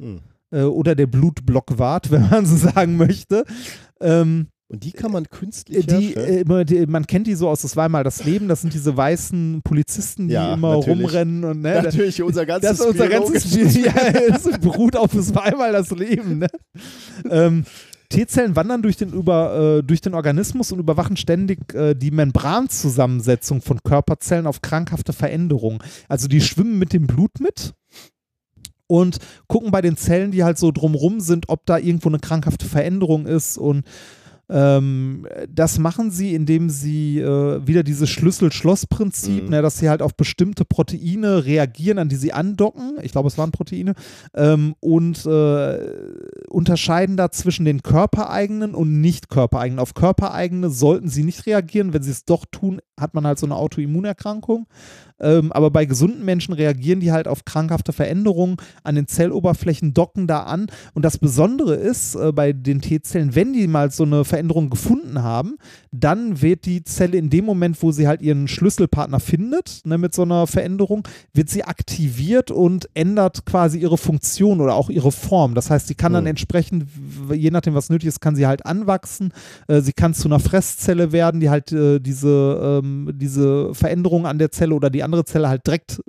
Hm. 0.00 0.20
äh, 0.50 0.62
oder 0.62 0.94
der 0.94 1.06
Blutblockwart, 1.06 2.10
wenn 2.10 2.28
man 2.28 2.44
so 2.46 2.56
sagen 2.56 2.96
möchte. 2.96 3.44
Ähm, 4.00 4.48
Und 4.68 4.84
die 4.84 4.92
kann 4.92 5.10
man 5.12 5.28
künstlich 5.28 5.86
die, 5.86 6.14
herstellen? 6.14 6.50
äh, 6.50 6.64
die, 6.64 6.86
man 6.86 7.06
kennt 7.06 7.26
die 7.26 7.34
so 7.34 7.48
aus 7.48 7.62
Das 7.62 7.76
war 7.76 7.88
mal 7.88 8.04
das 8.04 8.24
Leben. 8.24 8.46
Das 8.48 8.60
sind 8.60 8.72
diese 8.74 8.94
weißen 8.96 9.62
Polizisten, 9.64 10.28
die 10.28 10.34
Ja, 10.34 10.52
immer 10.54 10.76
natürlich. 10.76 11.00
rumrennen 11.06 11.44
und 11.44 11.60
ne, 11.62 11.82
Natürlich, 11.82 12.22
unser 12.22 12.44
ganzes 12.46 12.70
das 12.78 12.80
ist 12.80 12.86
unser 12.86 13.08
ganzes 13.08 13.44
Spiel. 13.50 13.84
Ja, 13.86 13.92
es 13.94 14.44
beruht 14.60 14.96
auf 14.96 15.14
es 15.14 15.34
war 15.34 15.50
das 15.72 15.90
Leben. 15.90 16.38
Ne? 16.40 16.48
Ähm, 17.30 17.64
T-Zellen 18.10 18.56
wandern 18.56 18.82
durch 18.82 18.96
den, 18.96 19.12
über, 19.12 19.78
äh, 19.78 19.82
durch 19.82 20.00
den 20.00 20.14
Organismus 20.14 20.72
und 20.72 20.80
überwachen 20.80 21.16
ständig 21.16 21.72
äh, 21.74 21.94
die 21.94 22.10
Membranzusammensetzung 22.10 23.62
von 23.62 23.82
Körperzellen 23.82 24.46
auf 24.46 24.62
krankhafte 24.62 25.12
Veränderungen. 25.12 25.78
Also 26.08 26.28
die 26.28 26.40
schwimmen 26.40 26.78
mit 26.78 26.92
dem 26.92 27.06
Blut 27.06 27.40
mit 27.40 27.72
und 28.88 29.18
gucken 29.46 29.70
bei 29.70 29.80
den 29.80 29.96
Zellen, 29.96 30.32
die 30.32 30.42
halt 30.42 30.58
so 30.58 30.72
drumrum 30.72 31.20
sind, 31.20 31.48
ob 31.48 31.64
da 31.66 31.78
irgendwo 31.78 32.08
eine 32.08 32.18
krankhafte 32.18 32.66
Veränderung 32.66 33.26
ist 33.26 33.56
und 33.56 33.84
Ähm, 34.50 35.26
das 35.48 35.78
machen 35.78 36.10
sie, 36.10 36.34
indem 36.34 36.70
sie 36.70 37.20
äh, 37.20 37.66
wieder 37.66 37.82
dieses 37.82 38.10
Schlüssel-Schloss-Prinzip, 38.10 39.44
Mhm. 39.44 39.50
ne, 39.50 39.62
dass 39.62 39.78
sie 39.78 39.88
halt 39.88 40.02
auf 40.02 40.14
bestimmte 40.16 40.64
Proteine 40.64 41.44
reagieren, 41.44 41.98
an 41.98 42.08
die 42.08 42.16
sie 42.16 42.32
andocken. 42.32 42.94
Ich 43.02 43.12
glaube, 43.12 43.28
es 43.28 43.38
waren 43.38 43.52
Proteine. 43.52 43.94
Ähm, 44.34 44.74
und 44.80 45.24
äh, 45.26 45.78
unterscheiden 46.48 47.16
da 47.16 47.30
zwischen 47.30 47.64
den 47.64 47.82
körpereigenen 47.82 48.74
und 48.74 49.00
nicht 49.00 49.28
körpereigenen. 49.28 49.78
Auf 49.78 49.94
körpereigene 49.94 50.70
sollten 50.70 51.08
sie 51.08 51.22
nicht 51.24 51.46
reagieren. 51.46 51.92
Wenn 51.92 52.02
sie 52.02 52.10
es 52.10 52.24
doch 52.24 52.44
tun, 52.50 52.80
hat 53.00 53.14
man 53.14 53.26
halt 53.26 53.38
so 53.38 53.46
eine 53.46 53.56
Autoimmunerkrankung. 53.56 54.66
Ähm, 55.22 55.52
aber 55.52 55.70
bei 55.70 55.84
gesunden 55.84 56.24
Menschen 56.24 56.54
reagieren 56.54 57.00
die 57.00 57.12
halt 57.12 57.28
auf 57.28 57.44
krankhafte 57.44 57.92
Veränderungen 57.92 58.56
an 58.84 58.94
den 58.94 59.06
Zelloberflächen, 59.06 59.92
docken 59.92 60.26
da 60.26 60.44
an. 60.44 60.68
Und 60.94 61.04
das 61.04 61.18
Besondere 61.18 61.74
ist 61.74 62.14
äh, 62.14 62.32
bei 62.32 62.54
den 62.54 62.80
T-Zellen, 62.80 63.34
wenn 63.34 63.52
die 63.52 63.66
mal 63.66 63.90
so 63.90 64.04
eine 64.04 64.24
Veränderung 64.24 64.70
gefunden 64.70 65.22
haben, 65.22 65.56
dann 65.92 66.40
wird 66.40 66.64
die 66.64 66.84
Zelle 66.84 67.18
in 67.18 67.28
dem 67.28 67.44
Moment, 67.44 67.82
wo 67.82 67.92
sie 67.92 68.08
halt 68.08 68.22
ihren 68.22 68.48
Schlüsselpartner 68.48 69.20
findet, 69.20 69.82
ne, 69.84 69.98
mit 69.98 70.14
so 70.14 70.22
einer 70.22 70.46
Veränderung, 70.46 71.06
wird 71.34 71.50
sie 71.50 71.64
aktiviert 71.64 72.50
und 72.50 72.88
ändert 72.94 73.44
quasi 73.44 73.78
ihre 73.78 73.98
Funktion 73.98 74.62
oder 74.62 74.74
auch 74.74 74.88
ihre 74.88 75.12
Form. 75.12 75.54
Das 75.54 75.68
heißt, 75.68 75.88
sie 75.88 75.94
kann 75.96 76.14
dann 76.14 76.24
Mhm. 76.24 76.30
entsprechend, 76.30 76.86
je 77.30 77.50
nachdem, 77.50 77.74
was 77.74 77.90
nötig 77.90 78.08
ist, 78.08 78.20
kann 78.20 78.36
sie 78.36 78.46
halt 78.46 78.64
anwachsen. 78.64 79.34
Äh, 79.68 79.82
sie 79.82 79.92
kann 79.92 80.14
zu 80.14 80.28
einer 80.28 80.40
Fresszelle 80.40 81.12
werden, 81.12 81.40
die 81.40 81.50
halt 81.50 81.72
äh, 81.72 82.00
diese, 82.00 82.80
ähm, 83.08 83.18
diese 83.18 83.74
Veränderung 83.74 84.26
an 84.26 84.38
der 84.38 84.50
Zelle 84.50 84.74
oder 84.74 84.90
die 84.90 85.02
andere 85.02 85.24
Zelle 85.24 85.48
halt 85.48 85.66
direkt 85.66 86.00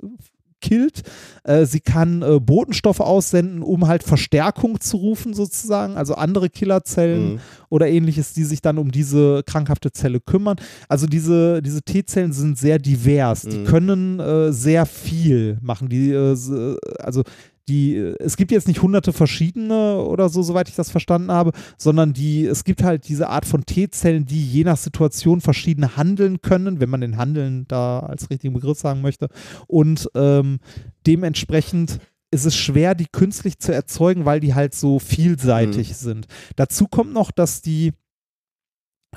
killt. 0.60 1.02
Äh, 1.42 1.66
sie 1.66 1.80
kann 1.80 2.22
äh, 2.22 2.38
Botenstoffe 2.38 3.00
aussenden, 3.00 3.62
um 3.62 3.88
halt 3.88 4.04
Verstärkung 4.04 4.80
zu 4.80 4.96
rufen, 4.96 5.34
sozusagen, 5.34 5.96
also 5.96 6.14
andere 6.14 6.48
Killerzellen 6.50 7.32
Mhm. 7.34 7.38
oder 7.68 7.88
ähnliches, 7.88 8.32
die 8.32 8.44
sich 8.44 8.62
dann 8.62 8.78
um 8.78 8.92
diese 8.92 9.42
krankhafte 9.44 9.90
Zelle 9.90 10.20
kümmern. 10.20 10.56
Also 10.88 11.06
diese, 11.06 11.62
diese 11.62 11.82
T-Zellen 11.82 12.32
sind 12.32 12.58
sehr 12.58 12.78
divers. 12.78 13.42
Die 13.42 13.58
Mhm. 13.58 13.64
können 13.64 14.20
äh, 14.20 14.52
sehr 14.52 14.86
viel 14.86 15.58
machen. 15.62 15.88
Die, 15.88 16.10
äh, 16.12 16.32
äh, 16.32 16.76
also 17.00 17.24
die, 17.68 17.96
es 18.18 18.36
gibt 18.36 18.50
jetzt 18.50 18.68
nicht 18.68 18.82
hunderte 18.82 19.12
verschiedene 19.12 19.98
oder 19.98 20.28
so, 20.28 20.42
soweit 20.42 20.68
ich 20.68 20.74
das 20.74 20.90
verstanden 20.90 21.30
habe, 21.30 21.52
sondern 21.78 22.12
die, 22.12 22.44
es 22.44 22.64
gibt 22.64 22.82
halt 22.82 23.08
diese 23.08 23.28
Art 23.28 23.46
von 23.46 23.64
T-Zellen, 23.64 24.26
die 24.26 24.44
je 24.44 24.64
nach 24.64 24.76
Situation 24.76 25.40
verschieden 25.40 25.96
handeln 25.96 26.40
können, 26.40 26.80
wenn 26.80 26.90
man 26.90 27.00
den 27.00 27.16
Handeln 27.16 27.66
da 27.68 28.00
als 28.00 28.30
richtigen 28.30 28.54
Begriff 28.54 28.78
sagen 28.78 29.00
möchte. 29.00 29.28
Und 29.68 30.10
ähm, 30.14 30.58
dementsprechend 31.06 31.98
ist 32.32 32.46
es 32.46 32.56
schwer, 32.56 32.94
die 32.94 33.06
künstlich 33.06 33.58
zu 33.58 33.72
erzeugen, 33.72 34.24
weil 34.24 34.40
die 34.40 34.54
halt 34.54 34.74
so 34.74 34.98
vielseitig 34.98 35.96
sind. 35.96 36.26
Dazu 36.56 36.86
kommt 36.88 37.12
noch, 37.12 37.30
dass 37.30 37.60
die 37.62 37.92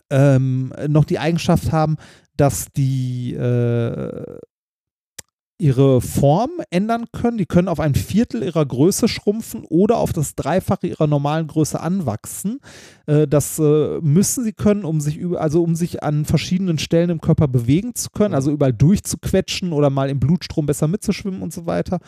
ähm, 0.10 0.74
noch 0.88 1.06
die 1.06 1.20
Eigenschaft 1.20 1.72
haben, 1.72 1.96
dass 2.36 2.68
die 2.74 3.34
äh, 3.34 4.38
ihre 5.58 6.02
Form 6.02 6.52
ändern 6.70 7.06
können. 7.12 7.38
Die 7.38 7.46
können 7.46 7.68
auf 7.68 7.80
ein 7.80 7.96
Viertel 7.96 8.44
ihrer 8.44 8.66
Größe 8.66 9.08
schrumpfen 9.08 9.64
oder 9.70 9.98
auf 9.98 10.12
das 10.12 10.36
Dreifache 10.36 10.88
ihrer 10.88 11.08
normalen 11.08 11.48
Größe 11.48 11.80
anwachsen. 11.80 12.60
Äh, 13.06 13.28
das 13.28 13.58
äh, 13.60 14.00
müssen 14.02 14.44
sie 14.44 14.54
können, 14.54 14.84
um 14.84 15.00
sich 15.00 15.20
also 15.36 15.64
um 15.64 15.76
sich 15.76 16.04
an 16.04 16.26
verschiedenen 16.26 16.78
Stellen 16.78 17.10
im 17.10 17.22
Körper 17.22 17.48
bewegen 17.48 17.96
zu 17.96 18.10
können, 18.10 18.34
also 18.34 18.52
überall 18.52 18.74
durchzuquetschen 18.74 19.72
oder 19.72 19.90
mal 19.90 20.10
im 20.10 20.20
Blutstrom 20.20 20.66
besser 20.66 20.88
mitzuschwimmen 20.88 21.42
und 21.42 21.54
so 21.54 21.66
weiter. 21.66 22.00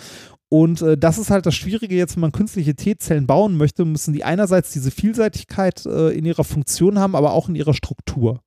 Und 0.49 0.81
äh, 0.81 0.97
das 0.97 1.17
ist 1.17 1.29
halt 1.29 1.45
das 1.45 1.55
Schwierige 1.55 1.95
jetzt, 1.95 2.15
wenn 2.15 2.21
man 2.21 2.31
künstliche 2.31 2.75
T-Zellen 2.75 3.27
bauen 3.27 3.57
möchte, 3.57 3.85
müssen 3.85 4.13
die 4.13 4.23
einerseits 4.23 4.71
diese 4.71 4.91
Vielseitigkeit 4.91 5.85
äh, 5.85 6.09
in 6.09 6.25
ihrer 6.25 6.45
Funktion 6.45 6.99
haben, 6.99 7.15
aber 7.15 7.31
auch 7.31 7.49
in 7.49 7.55
ihrer 7.55 7.73
Struktur. 7.73 8.41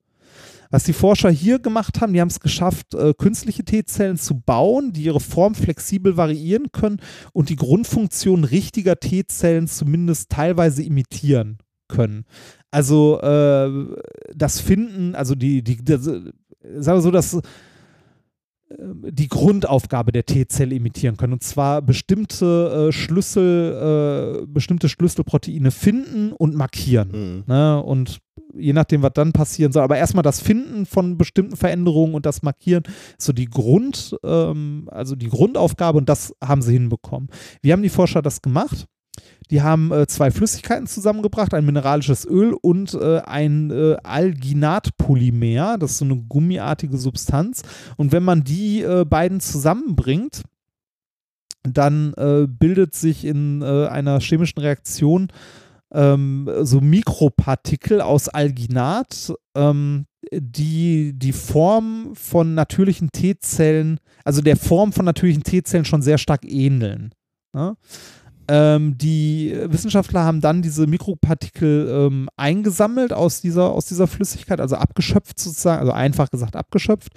Was 0.71 0.85
die 0.85 0.93
Forscher 0.93 1.31
hier 1.31 1.59
gemacht 1.59 2.01
haben, 2.01 2.13
die 2.13 2.21
haben 2.21 2.29
es 2.29 2.41
geschafft, 2.41 2.95
äh, 2.95 3.13
künstliche 3.13 3.65
T-Zellen 3.65 4.17
zu 4.17 4.41
bauen, 4.41 4.93
die 4.93 5.03
ihre 5.03 5.21
Form 5.21 5.55
flexibel 5.55 6.17
variieren 6.17 6.71
können 6.71 7.01
und 7.33 7.49
die 7.49 7.57
Grundfunktion 7.57 8.45
richtiger 8.45 8.99
T-Zellen 8.99 9.67
zumindest 9.67 10.31
teilweise 10.31 10.83
imitieren 10.83 11.59
können. 11.89 12.25
Also 12.71 13.21
äh, 13.21 13.97
das 14.35 14.61
Finden, 14.61 15.17
also 15.17 15.35
die, 15.35 15.63
die, 15.63 15.85
das, 15.85 16.07
äh, 16.07 16.21
sagen 16.79 16.99
wir 16.99 17.03
so, 17.03 17.11
dass 17.11 17.41
die 18.79 19.29
Grundaufgabe 19.29 20.13
der 20.13 20.27
T-Zelle 20.27 20.75
imitieren 20.75 21.17
können. 21.17 21.33
Und 21.33 21.43
zwar 21.43 21.83
bestimmte 21.83 22.89
äh, 22.89 22.93
Schlüssel, 22.93 24.43
äh, 24.43 24.47
bestimmte 24.47 24.89
Schlüsselproteine 24.89 25.71
finden 25.71 26.33
und 26.33 26.55
markieren. 26.55 27.11
Mhm. 27.11 27.45
Ne? 27.47 27.83
Und 27.83 28.21
je 28.55 28.73
nachdem, 28.73 29.03
was 29.03 29.13
dann 29.15 29.33
passieren 29.33 29.73
soll. 29.73 29.83
Aber 29.83 29.97
erstmal 29.97 30.23
das 30.23 30.41
Finden 30.41 30.87
von 30.87 31.19
bestimmten 31.19 31.57
Veränderungen 31.57 32.15
und 32.15 32.27
das 32.27 32.43
Markieren, 32.43 32.85
ist 33.19 33.27
so 33.27 33.33
die 33.33 33.47
Grund, 33.47 34.17
ähm, 34.25 34.89
also 34.91 35.17
die 35.17 35.29
Grundaufgabe 35.29 35.99
und 35.99 36.09
das 36.09 36.35
haben 36.43 36.63
sie 36.63 36.73
hinbekommen. 36.73 37.29
Wie 37.63 37.73
haben 37.73 37.83
die 37.83 37.89
Forscher 37.89 38.23
das 38.23 38.43
gemacht? 38.43 38.87
Die 39.51 39.63
haben 39.63 39.93
äh, 39.93 40.07
zwei 40.07 40.31
Flüssigkeiten 40.31 40.87
zusammengebracht, 40.87 41.53
ein 41.55 41.67
mineralisches 41.67 42.25
Öl 42.25 42.55
und 42.55 42.95
äh, 42.95 43.19
ein 43.21 43.71
äh, 43.71 43.97
Alginatpolymer, 44.03 45.77
das 45.77 45.93
ist 45.93 45.99
so 45.99 46.05
eine 46.05 46.17
gummiartige 46.17 46.97
Substanz. 46.97 47.63
Und 47.97 48.13
wenn 48.13 48.23
man 48.23 48.45
die 48.45 48.83
äh, 48.83 49.05
beiden 49.05 49.41
zusammenbringt, 49.41 50.43
dann 51.63 52.15
äh, 52.15 52.47
bildet 52.49 52.95
sich 52.95 53.25
in 53.25 53.63
äh, 53.63 53.87
einer 53.89 54.21
chemischen 54.21 54.61
Reaktion 54.61 55.29
ähm, 55.93 56.49
so 56.63 56.81
Mikropartikel 56.81 58.01
aus 58.01 58.29
Alginat, 58.29 59.33
ähm, 59.57 60.07
die 60.33 61.13
die 61.15 61.33
Form 61.33 62.15
von 62.15 62.55
natürlichen 62.55 63.11
T-Zellen, 63.11 63.99
also 64.25 64.43
der 64.43 64.57
Form 64.57 64.93
von 64.93 65.05
natürlichen 65.05 65.43
T-Zellen 65.43 65.85
schon 65.85 66.03
sehr 66.03 66.19
stark 66.19 66.45
ähneln. 66.45 67.13
Ne? 67.53 67.77
Ähm, 68.53 68.99
die 68.99 69.57
Wissenschaftler 69.67 70.25
haben 70.25 70.41
dann 70.41 70.61
diese 70.61 70.89
Mikropartikel 70.89 71.89
ähm, 71.89 72.29
eingesammelt 72.37 73.13
aus 73.13 73.41
dieser, 73.41 73.71
aus 73.71 73.87
dieser 73.87 74.09
Flüssigkeit, 74.09 74.61
also 74.61 74.75
abgeschöpft 74.75 75.39
sozusagen, 75.39 75.79
also 75.79 75.93
einfach 75.93 76.31
gesagt 76.31 76.57
abgeschöpft 76.57 77.13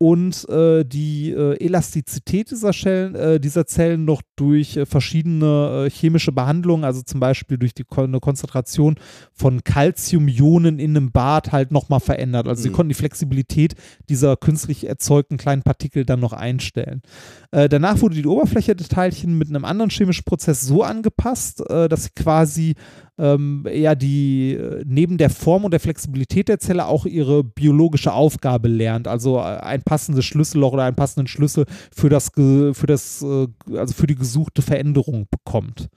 und 0.00 0.48
äh, 0.48 0.84
die 0.84 1.32
äh, 1.32 1.56
Elastizität 1.64 2.52
dieser, 2.52 2.72
Schellen, 2.72 3.16
äh, 3.16 3.40
dieser 3.40 3.66
Zellen 3.66 4.04
noch 4.04 4.22
durch 4.36 4.76
äh, 4.76 4.86
verschiedene 4.86 5.86
äh, 5.86 5.90
chemische 5.90 6.30
Behandlungen, 6.30 6.84
also 6.84 7.02
zum 7.02 7.18
Beispiel 7.18 7.58
durch 7.58 7.74
die 7.74 7.84
eine 7.96 8.20
Konzentration 8.20 8.94
von 9.32 9.64
Calciumionen 9.64 10.78
in 10.78 10.96
einem 10.96 11.10
Bad 11.10 11.50
halt 11.50 11.72
nochmal 11.72 11.98
verändert. 11.98 12.46
Also 12.46 12.62
sie 12.62 12.68
Mhm. 12.68 12.74
konnten 12.74 12.88
die 12.90 12.94
Flexibilität 12.94 13.74
dieser 14.08 14.36
künstlich 14.36 14.86
erzeugten 14.86 15.36
kleinen 15.36 15.62
Partikel 15.62 16.04
dann 16.04 16.20
noch 16.20 16.32
einstellen. 16.32 17.02
Äh, 17.50 17.68
danach 17.68 18.00
wurde 18.00 18.14
die 18.14 18.26
Oberfläche 18.26 18.76
der 18.76 18.86
Teilchen 18.86 19.36
mit 19.36 19.48
einem 19.48 19.64
anderen 19.64 19.90
chemischen 19.90 20.24
Prozess 20.24 20.62
so 20.62 20.84
angepasst, 20.84 21.60
dass 21.68 22.04
sie 22.04 22.10
quasi 22.14 22.74
ähm, 23.18 23.66
ja 23.72 23.94
die 23.94 24.54
äh, 24.54 24.82
neben 24.86 25.18
der 25.18 25.30
Form 25.30 25.64
und 25.64 25.72
der 25.72 25.80
Flexibilität 25.80 26.48
der 26.48 26.58
Zelle 26.60 26.86
auch 26.86 27.04
ihre 27.06 27.44
biologische 27.44 28.12
Aufgabe 28.12 28.68
lernt, 28.68 29.08
also 29.08 29.38
äh, 29.38 29.42
ein 29.42 29.82
passendes 29.82 30.24
Schlüsselloch 30.24 30.72
oder 30.72 30.84
einen 30.84 30.96
passenden 30.96 31.26
Schlüssel 31.26 31.66
für 31.94 32.08
das 32.08 32.30
für 32.34 32.86
das 32.86 33.22
äh, 33.22 33.48
also 33.76 33.94
für 33.94 34.06
die 34.06 34.14
gesuchte 34.14 34.62
Veränderung 34.62 35.26
bekommt. 35.30 35.88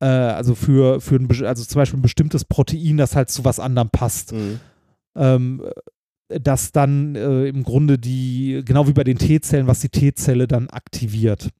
Also 0.00 0.56
für 0.56 1.00
für 1.00 1.14
ein, 1.14 1.28
also 1.44 1.64
zum 1.64 1.78
Beispiel 1.78 2.00
ein 2.00 2.02
bestimmtes 2.02 2.44
Protein, 2.44 2.96
das 2.96 3.14
halt 3.14 3.30
zu 3.30 3.44
was 3.44 3.60
anderem 3.60 3.88
passt 3.90 4.32
Mhm. 4.32 4.58
ähm, 5.14 5.62
das 6.28 6.72
dann 6.72 7.14
äh, 7.14 7.46
im 7.46 7.62
Grunde 7.62 7.98
die, 7.98 8.62
genau 8.64 8.88
wie 8.88 8.92
bei 8.92 9.04
den 9.04 9.18
T-Zellen, 9.18 9.66
was 9.66 9.80
die 9.80 9.90
T-Zelle 9.90 10.48
dann 10.48 10.68
aktiviert. 10.70 11.50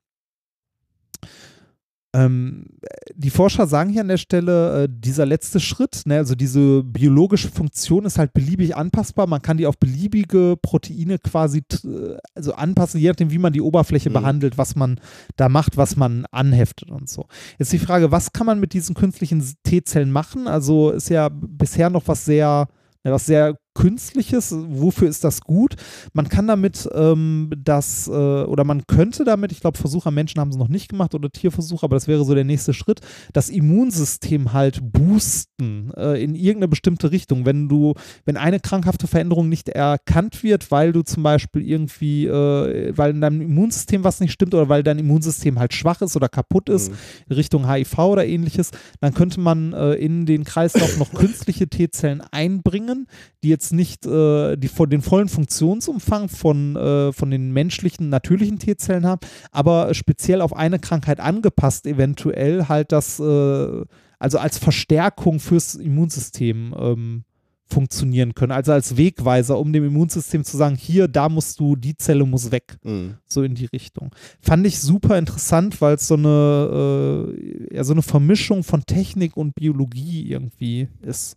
Ähm, 2.14 2.66
die 3.14 3.30
Forscher 3.30 3.66
sagen 3.66 3.90
hier 3.90 4.02
an 4.02 4.08
der 4.08 4.18
Stelle, 4.18 4.84
äh, 4.84 4.88
dieser 4.90 5.24
letzte 5.24 5.60
Schritt, 5.60 6.02
ne, 6.04 6.18
also 6.18 6.34
diese 6.34 6.82
biologische 6.84 7.48
Funktion 7.48 8.04
ist 8.04 8.18
halt 8.18 8.34
beliebig 8.34 8.76
anpassbar. 8.76 9.26
Man 9.26 9.40
kann 9.40 9.56
die 9.56 9.66
auf 9.66 9.78
beliebige 9.78 10.56
Proteine 10.60 11.18
quasi 11.18 11.62
äh, 11.84 12.16
also 12.34 12.52
anpassen, 12.54 13.00
je 13.00 13.08
nachdem, 13.08 13.30
wie 13.30 13.38
man 13.38 13.52
die 13.52 13.62
Oberfläche 13.62 14.10
Mhm. 14.10 14.14
behandelt, 14.14 14.58
was 14.58 14.76
man 14.76 15.00
da 15.36 15.48
macht, 15.48 15.76
was 15.76 15.96
man 15.96 16.26
anheftet 16.30 16.90
und 16.90 17.08
so. 17.08 17.26
Jetzt 17.58 17.72
die 17.72 17.78
Frage, 17.78 18.10
was 18.10 18.32
kann 18.32 18.46
man 18.46 18.60
mit 18.60 18.74
diesen 18.74 18.94
künstlichen 18.94 19.42
T-Zellen 19.62 20.12
machen? 20.12 20.46
Also 20.48 20.90
ist 20.90 21.08
ja 21.08 21.30
bisher 21.30 21.88
noch 21.88 22.06
was 22.08 22.24
sehr, 22.26 22.68
ja, 23.04 23.10
was 23.12 23.26
sehr 23.26 23.56
Künstliches. 23.74 24.54
Wofür 24.54 25.08
ist 25.08 25.24
das 25.24 25.40
gut? 25.40 25.76
Man 26.12 26.28
kann 26.28 26.46
damit 26.46 26.88
ähm, 26.94 27.50
das, 27.56 28.08
äh, 28.08 28.10
oder 28.10 28.64
man 28.64 28.86
könnte 28.86 29.24
damit, 29.24 29.52
ich 29.52 29.60
glaube, 29.60 29.78
Versuche 29.78 30.08
am 30.08 30.14
Menschen 30.14 30.40
haben 30.40 30.50
es 30.50 30.56
noch 30.56 30.68
nicht 30.68 30.88
gemacht 30.88 31.14
oder 31.14 31.30
Tierversuche, 31.30 31.84
aber 31.84 31.96
das 31.96 32.08
wäre 32.08 32.24
so 32.24 32.34
der 32.34 32.44
nächste 32.44 32.74
Schritt, 32.74 33.00
das 33.32 33.48
Immunsystem 33.48 34.52
halt 34.52 34.80
boosten 34.92 35.92
äh, 35.96 36.22
in 36.22 36.34
irgendeine 36.34 36.68
bestimmte 36.68 37.10
Richtung. 37.12 37.46
Wenn 37.46 37.68
du, 37.68 37.94
wenn 38.24 38.36
eine 38.36 38.60
krankhafte 38.60 39.06
Veränderung 39.06 39.48
nicht 39.48 39.68
erkannt 39.68 40.42
wird, 40.42 40.70
weil 40.70 40.92
du 40.92 41.02
zum 41.02 41.22
Beispiel 41.22 41.62
irgendwie, 41.62 42.26
äh, 42.26 42.92
weil 42.96 43.12
in 43.12 43.20
deinem 43.20 43.40
Immunsystem 43.40 44.04
was 44.04 44.20
nicht 44.20 44.32
stimmt 44.32 44.54
oder 44.54 44.68
weil 44.68 44.82
dein 44.82 44.98
Immunsystem 44.98 45.58
halt 45.58 45.74
schwach 45.74 46.00
ist 46.02 46.16
oder 46.16 46.28
kaputt 46.28 46.68
ist, 46.68 46.90
Mhm. 46.90 46.96
in 47.28 47.36
Richtung 47.36 47.70
HIV 47.70 47.98
oder 47.98 48.26
ähnliches, 48.26 48.70
dann 49.00 49.14
könnte 49.14 49.40
man 49.40 49.72
äh, 49.72 49.94
in 49.94 50.26
den 50.26 50.44
Kreislauf 50.44 50.98
noch 50.98 51.12
künstliche 51.12 51.68
T-Zellen 51.68 52.22
einbringen, 52.30 53.06
die 53.42 53.48
jetzt 53.48 53.61
nicht 53.70 54.04
äh, 54.06 54.56
die 54.56 54.68
den 54.68 55.02
vollen 55.02 55.28
Funktionsumfang 55.28 56.28
von, 56.28 56.74
äh, 56.74 57.12
von 57.12 57.30
den 57.30 57.52
menschlichen, 57.52 58.08
natürlichen 58.08 58.58
T-Zellen 58.58 59.06
haben, 59.06 59.20
aber 59.52 59.94
speziell 59.94 60.40
auf 60.40 60.56
eine 60.56 60.78
Krankheit 60.80 61.20
angepasst, 61.20 61.86
eventuell 61.86 62.68
halt 62.68 62.90
das, 62.90 63.20
äh, 63.20 63.84
also 64.18 64.38
als 64.38 64.58
Verstärkung 64.58 65.38
fürs 65.38 65.76
Immunsystem 65.76 66.74
ähm, 66.76 67.24
funktionieren 67.72 68.34
können. 68.34 68.52
Also 68.52 68.72
als 68.72 68.96
Wegweiser, 68.96 69.58
um 69.58 69.72
dem 69.72 69.84
Immunsystem 69.84 70.44
zu 70.44 70.56
sagen, 70.56 70.76
hier, 70.76 71.08
da 71.08 71.28
musst 71.28 71.58
du, 71.58 71.74
die 71.74 71.96
Zelle 71.96 72.24
muss 72.24 72.52
weg 72.52 72.76
Mhm. 72.84 73.14
so 73.24 73.42
in 73.42 73.54
die 73.54 73.66
Richtung. 73.66 74.14
Fand 74.40 74.66
ich 74.66 74.78
super 74.80 75.18
interessant, 75.18 75.80
weil 75.80 75.94
es 75.94 76.06
so 76.06 76.14
eine, 76.14 77.26
äh, 77.28 77.76
ja, 77.76 77.84
so 77.84 77.92
eine 77.92 78.02
Vermischung 78.02 78.62
von 78.62 78.84
Technik 78.84 79.36
und 79.36 79.54
Biologie 79.54 80.28
irgendwie 80.28 80.88
ist. 81.00 81.36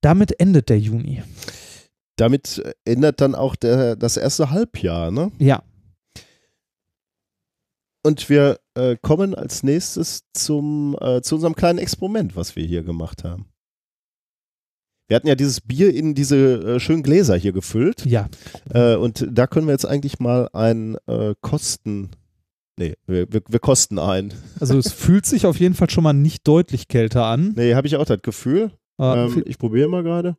Damit 0.00 0.38
endet 0.40 0.68
der 0.68 0.78
Juni. 0.78 1.22
Damit 2.16 2.62
ändert 2.84 3.20
dann 3.20 3.34
auch 3.34 3.56
der, 3.56 3.96
das 3.96 4.16
erste 4.16 4.50
Halbjahr, 4.50 5.10
ne? 5.10 5.30
Ja, 5.38 5.62
Und 8.02 8.28
wir 8.28 8.58
äh, 8.74 8.96
kommen 9.00 9.34
als 9.34 9.62
nächstes 9.62 10.22
zum, 10.32 10.96
äh, 11.00 11.20
zu 11.20 11.34
unserem 11.34 11.54
kleinen 11.54 11.78
Experiment, 11.78 12.36
was 12.36 12.56
wir 12.56 12.64
hier 12.64 12.82
gemacht 12.82 13.24
haben. 13.24 13.46
Wir 15.08 15.16
hatten 15.16 15.26
ja 15.26 15.34
dieses 15.34 15.60
Bier 15.60 15.94
in 15.94 16.14
diese 16.14 16.36
äh, 16.76 16.80
schönen 16.80 17.02
Gläser 17.02 17.36
hier 17.36 17.52
gefüllt. 17.52 18.04
ja. 18.04 18.28
Äh, 18.72 18.96
und 18.96 19.26
da 19.30 19.46
können 19.46 19.66
wir 19.66 19.72
jetzt 19.72 19.86
eigentlich 19.86 20.20
mal 20.20 20.48
ein 20.52 20.96
äh, 21.06 21.34
Kosten. 21.40 22.10
Nee, 22.78 22.94
wir, 23.06 23.32
wir, 23.32 23.42
wir 23.48 23.58
kosten 23.58 23.98
ein. 23.98 24.32
Also 24.60 24.78
es 24.78 24.92
fühlt 24.92 25.26
sich 25.26 25.46
auf 25.46 25.58
jeden 25.58 25.74
Fall 25.74 25.90
schon 25.90 26.04
mal 26.04 26.12
nicht 26.12 26.46
deutlich 26.46 26.86
kälter 26.88 27.24
an. 27.24 27.54
Nee, 27.56 27.74
habe 27.74 27.86
ich 27.88 27.96
auch 27.96 28.04
das 28.04 28.22
Gefühl. 28.22 28.70
Äh, 28.98 29.26
Ähm, 29.26 29.42
ich 29.46 29.58
probiere 29.58 29.88
mal 29.88 30.02
gerade. 30.02 30.36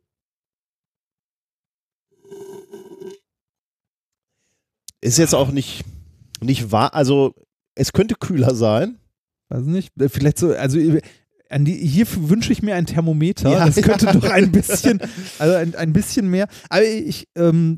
Ist 5.00 5.18
jetzt 5.18 5.34
auch 5.34 5.50
nicht, 5.50 5.84
nicht 6.42 6.72
wahr. 6.72 6.94
Also, 6.94 7.34
es 7.74 7.92
könnte 7.92 8.14
kühler 8.16 8.54
sein. 8.54 8.98
weiß 9.48 9.64
nicht, 9.64 9.92
äh, 10.00 10.08
vielleicht 10.08 10.38
so, 10.38 10.52
also 10.54 10.78
äh, 10.78 11.00
die, 11.58 11.74
hier 11.74 12.06
wünsche 12.28 12.52
ich 12.52 12.62
mir 12.62 12.74
ein 12.74 12.86
Thermometer. 12.86 13.50
Ja, 13.50 13.66
das 13.66 13.76
könnte 13.76 14.06
ja. 14.06 14.12
doch 14.12 14.24
ein 14.24 14.52
bisschen, 14.52 15.00
also 15.38 15.54
ein, 15.54 15.74
ein 15.74 15.92
bisschen 15.92 16.28
mehr. 16.28 16.48
Aber 16.68 16.84
ich, 16.84 17.28
ähm, 17.34 17.76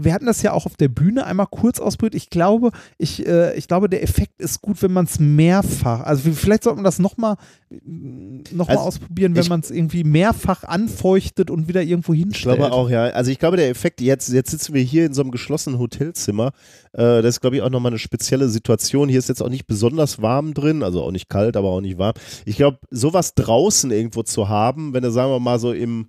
wir 0.00 0.12
hatten 0.14 0.26
das 0.26 0.42
ja 0.42 0.52
auch 0.52 0.66
auf 0.66 0.76
der 0.76 0.88
Bühne 0.88 1.26
einmal 1.26 1.46
kurz 1.50 1.80
ausprobiert. 1.80 2.14
Ich 2.14 2.30
glaube, 2.30 2.70
ich, 2.98 3.26
äh, 3.26 3.56
ich 3.56 3.68
glaube, 3.68 3.88
der 3.88 4.02
Effekt 4.02 4.40
ist 4.40 4.62
gut, 4.62 4.80
wenn 4.82 4.92
man 4.92 5.04
es 5.06 5.18
mehrfach, 5.20 6.00
also 6.00 6.30
vielleicht 6.32 6.64
sollte 6.64 6.76
man 6.76 6.84
das 6.84 6.98
nochmal 6.98 7.36
noch 7.82 8.68
mal 8.68 8.74
Also, 8.74 8.80
ausprobieren, 8.84 9.34
wenn 9.34 9.42
ich- 9.42 9.48
man 9.48 9.60
es 9.60 9.70
irgendwie 9.72 10.04
mehrfach 10.04 10.62
anfeuchtet 10.64 11.50
und 11.50 11.66
wieder 11.68 11.82
irgendwo 11.82 12.12
Ich 12.12 12.20
hinstellt. 12.20 12.56
glaube 12.58 12.72
auch, 12.72 12.88
ja. 12.88 13.04
Also, 13.06 13.30
ich 13.32 13.38
glaube, 13.40 13.56
der 13.56 13.68
Effekt, 13.68 14.00
jetzt, 14.00 14.32
jetzt 14.32 14.50
sitzen 14.52 14.72
wir 14.74 14.82
hier 14.82 15.04
in 15.06 15.14
so 15.14 15.22
einem 15.22 15.32
geschlossenen 15.32 15.78
Hotelzimmer. 15.80 16.52
Äh, 16.92 17.22
das 17.22 17.36
ist, 17.36 17.40
glaube 17.40 17.56
ich, 17.56 17.62
auch 17.62 17.70
nochmal 17.70 17.90
eine 17.90 17.98
spezielle 17.98 18.48
Situation. 18.48 19.08
Hier 19.08 19.18
ist 19.18 19.28
jetzt 19.28 19.42
auch 19.42 19.48
nicht 19.48 19.66
besonders 19.66 20.22
warm 20.22 20.54
drin, 20.54 20.82
also 20.84 21.02
auch 21.02 21.10
nicht 21.10 21.28
kalt, 21.28 21.56
aber 21.56 21.68
auch 21.70 21.80
nicht 21.80 21.98
warm. 21.98 22.14
Ich 22.44 22.56
glaube, 22.56 22.78
sowas 22.90 23.34
draußen 23.34 23.90
irgendwo 23.90 24.22
zu 24.22 24.48
haben, 24.48 24.94
wenn 24.94 25.02
du, 25.02 25.10
sagen 25.10 25.30
wir 25.32 25.40
mal, 25.40 25.58
so 25.58 25.72
im, 25.72 26.06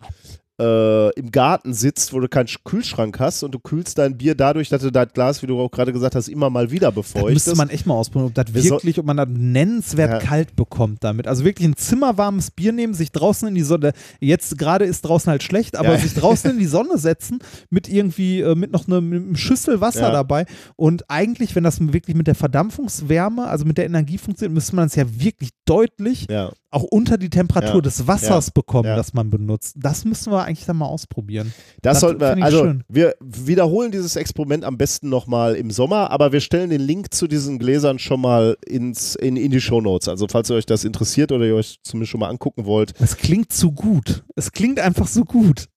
äh, 0.59 1.09
im 1.19 1.29
Garten 1.31 1.73
sitzt, 1.73 2.13
wo 2.13 2.19
du 2.19 2.27
keinen 2.27 2.47
Kühlschrank 2.63 3.19
hast 3.19 3.43
und 3.43 3.51
du 3.53 3.59
kühlst 3.59 3.97
dein 3.97 4.17
Bier 4.17 4.33
dadurch, 4.35 4.69
dass 4.69 4.81
du 4.81 4.91
das 4.91 5.13
Glas, 5.13 5.41
wie 5.43 5.47
du 5.47 5.59
auch 5.59 5.69
gerade 5.69 5.93
gesagt 5.93 6.15
hast, 6.15 6.27
immer 6.29 6.49
mal 6.49 6.71
wieder 6.71 6.87
Das 6.91 6.95
müsste 6.95 7.19
befeuchtest. 7.19 7.55
man 7.57 7.69
echt 7.69 7.85
mal 7.85 7.93
ausprobieren, 7.93 8.27
ob 8.29 8.33
das 8.33 8.53
Wir 8.53 8.61
so- 8.63 8.69
wirklich, 8.71 8.97
ob 8.99 9.05
man 9.05 9.17
das 9.17 9.27
nennenswert 9.29 10.11
Ja. 10.23 10.27
kalt 10.27 10.55
bekommt 10.55 11.03
damit. 11.03 11.27
Also 11.27 11.43
wirklich 11.45 11.67
ein 11.67 11.75
zimmerwarmes 11.75 12.49
Bier 12.51 12.71
nehmen, 12.71 12.93
sich 12.95 13.11
draußen 13.11 13.47
in 13.47 13.55
die 13.55 13.61
Sonne, 13.61 13.93
jetzt 14.19 14.57
gerade 14.57 14.85
ist 14.85 15.01
draußen 15.01 15.29
halt 15.29 15.43
schlecht, 15.43 15.75
aber 15.75 15.93
Ja. 15.93 15.97
sich 15.99 16.13
draußen 16.15 16.49
in 16.51 16.57
die 16.59 16.65
Sonne 16.65 16.97
setzen 16.97 17.39
mit 17.69 17.87
irgendwie, 17.87 18.41
äh, 18.41 18.55
mit 18.55 18.71
noch 18.71 18.87
einem, 18.87 19.35
Schüssel 19.35 19.79
Wasser 19.81 20.01
Ja. 20.01 20.11
dabei 20.11 20.45
und 20.75 21.09
eigentlich, 21.09 21.55
wenn 21.55 21.63
das 21.63 21.79
wirklich 21.79 22.15
mit 22.15 22.25
der 22.27 22.35
Verdampfungswärme, 22.35 23.47
also 23.47 23.65
mit 23.65 23.77
der 23.77 23.85
Energie 23.85 24.17
funktioniert, 24.17 24.53
müsste 24.53 24.75
man 24.75 24.87
es 24.87 24.95
ja 24.95 25.05
wirklich 25.19 25.49
deutlich. 25.65 26.27
Auch 26.69 26.83
unter 26.83 27.17
die 27.17 27.29
Temperatur 27.29 27.75
Ja. 27.75 27.81
des 27.81 28.07
Wassers 28.07 28.51
bekommen, 28.51 28.87
Ja. 28.89 28.95
das 28.95 29.13
man 29.13 29.29
benutzt. 29.29 29.75
Das 29.77 30.03
müssen 30.05 30.31
wir 30.33 30.43
eigentlich 30.43 30.65
dann 30.65 30.77
mal 30.77 30.85
ausprobieren. 30.87 31.53
Das, 31.81 31.93
Das 31.93 32.01
sollten 32.01 32.19
wir, 32.19 32.43
also 32.43 32.59
schön. 32.63 32.83
wir 32.89 33.15
wiederholen 33.21 33.91
dieses 33.91 34.15
Experiment 34.17 34.63
am 34.65 34.77
besten 34.77 35.07
nochmal 35.09 35.55
im 35.55 35.71
Sommer, 35.71 36.11
aber 36.11 36.31
wir 36.33 36.41
stellen 36.41 36.69
den 36.69 36.81
Link 36.81 37.13
zu 37.13 37.27
diesen 37.27 37.57
Gläsern 37.57 37.99
schon 37.99 38.19
mal 38.19 38.57
ins, 38.65 39.15
in, 39.15 39.37
in 39.37 39.51
die 39.51 39.61
Shownotes. 39.61 40.09
Also 40.09 40.27
falls 40.29 40.49
ihr 40.49 40.55
euch 40.57 40.65
das 40.65 40.83
interessiert 40.83 41.31
oder 41.31 41.45
ihr 41.45 41.55
euch 41.55 41.77
zumindest 41.83 42.11
schon 42.11 42.19
mal 42.19 42.29
angucken 42.29 42.65
wollt. 42.65 42.93
Es 42.99 43.15
klingt 43.15 43.53
zu 43.53 43.71
gut. 43.71 44.25
Es 44.35 44.51
klingt 44.51 44.79
einfach 44.79 45.07
so 45.07 45.23
gut. 45.23 45.67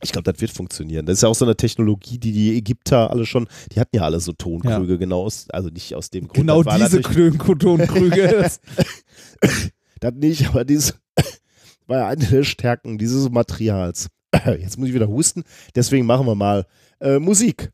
Ich 0.00 0.12
glaube, 0.12 0.30
das 0.30 0.40
wird 0.40 0.52
funktionieren. 0.52 1.06
Das 1.06 1.14
ist 1.14 1.22
ja 1.22 1.28
auch 1.28 1.34
so 1.34 1.44
eine 1.44 1.56
Technologie, 1.56 2.18
die 2.18 2.30
die 2.30 2.56
Ägypter 2.56 3.10
alle 3.10 3.26
schon, 3.26 3.48
die 3.72 3.80
hatten 3.80 3.96
ja 3.96 4.02
alle 4.02 4.20
so 4.20 4.32
Tonkrüge, 4.32 4.96
genau 4.96 5.24
aus, 5.24 5.46
also 5.50 5.70
nicht 5.70 5.92
aus 5.96 6.10
dem 6.10 6.28
Grund. 6.28 6.34
Genau 6.36 6.62
diese 6.62 7.00
Klönkotonkrüge. 7.00 8.48
Das- 10.00 10.14
nicht, 10.14 10.48
aber 10.48 10.64
dieses 10.64 10.94
war 11.86 12.06
eine 12.08 12.24
der 12.24 12.44
Stärken 12.44 12.98
dieses 12.98 13.30
Materials. 13.30 14.08
Jetzt 14.44 14.78
muss 14.78 14.88
ich 14.88 14.94
wieder 14.94 15.08
husten, 15.08 15.42
deswegen 15.74 16.06
machen 16.06 16.26
wir 16.26 16.34
mal 16.34 16.66
äh, 17.00 17.18
Musik, 17.18 17.70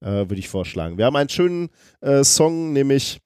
äh, 0.00 0.06
würde 0.28 0.36
ich 0.36 0.48
vorschlagen. 0.48 0.96
Wir 0.96 1.06
haben 1.06 1.16
einen 1.16 1.28
schönen 1.28 1.70
äh, 2.00 2.22
Song, 2.22 2.72
nämlich 2.72 3.20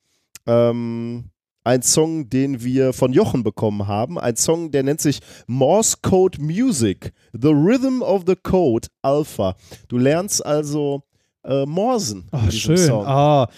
ähm, 0.46 1.30
ein 1.64 1.82
Song, 1.82 2.28
den 2.28 2.64
wir 2.64 2.92
von 2.92 3.12
Jochen 3.12 3.42
bekommen 3.44 3.86
haben. 3.86 4.18
Ein 4.18 4.36
Song, 4.36 4.70
der 4.70 4.82
nennt 4.82 5.00
sich 5.00 5.20
Morse 5.46 5.98
Code 6.02 6.40
Music, 6.40 7.12
The 7.32 7.48
Rhythm 7.52 8.02
of 8.02 8.24
the 8.26 8.34
Code 8.36 8.88
Alpha. 9.02 9.54
Du 9.88 9.98
lernst 9.98 10.44
also 10.44 11.04
äh, 11.44 11.66
Morsen. 11.66 12.28
Oh, 12.32 12.38
diesem 12.44 12.76
schön. 12.76 12.76
Song. 12.76 13.06
Ah, 13.06 13.48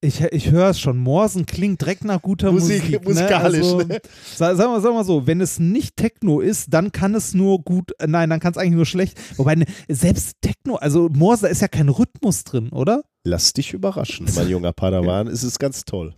ich 0.00 0.20
ich 0.22 0.50
höre 0.50 0.68
es 0.70 0.78
schon. 0.80 0.98
Morsen 0.98 1.46
klingt 1.46 1.80
direkt 1.80 2.04
nach 2.04 2.22
guter 2.22 2.52
Musik- 2.52 2.84
Musik. 2.84 3.04
musikalisch, 3.04 3.66
Ne? 3.66 3.72
Also, 3.74 3.78
ne? 3.88 4.00
sa- 4.36 4.54
Sagen 4.56 4.72
wir, 4.72 4.80
sagen 4.80 4.94
wir 4.94 5.04
so, 5.04 5.26
wenn 5.26 5.40
es 5.40 5.58
nicht 5.58 5.96
Techno 5.96 6.40
ist, 6.40 6.72
dann 6.72 6.92
kann 6.92 7.14
es 7.14 7.34
nur 7.34 7.60
gut, 7.62 7.90
nein, 8.06 8.30
dann 8.30 8.40
kann 8.40 8.52
es 8.52 8.58
eigentlich 8.58 8.74
nur 8.76 8.86
schlecht. 8.86 9.18
Wobei, 9.36 9.56
ne, 9.56 9.66
selbst 9.88 10.36
Techno, 10.40 10.76
also 10.76 11.08
Morse, 11.12 11.42
da 11.42 11.48
ist 11.48 11.60
ja 11.62 11.68
kein 11.68 11.88
Rhythmus 11.88 12.44
drin, 12.44 12.68
oder? 12.70 13.02
Lass 13.24 13.52
dich 13.52 13.72
überraschen, 13.74 14.26
mein 14.36 14.48
junger 14.50 14.72
Padawan. 14.72 15.26
Es 15.26 15.42
ist 15.42 15.58
ganz 15.58 15.84
toll. 15.84 16.14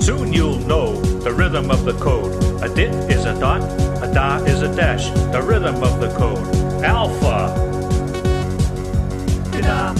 Soon 0.00 0.32
you'll 0.32 0.58
know 0.64 1.00
the 1.22 1.32
rhythm 1.32 1.70
of 1.70 1.84
the 1.84 1.92
code. 1.94 2.32
A 2.62 2.68
dit 2.74 2.92
is 3.10 3.26
a 3.26 3.38
dot, 3.38 3.62
a 4.02 4.10
da 4.12 4.38
is 4.44 4.62
a 4.62 4.74
dash. 4.74 5.10
The 5.32 5.42
rhythm 5.42 5.82
of 5.82 6.00
the 6.00 6.08
code. 6.16 6.38
Alpha. 6.82 7.54
Da. 9.60 9.92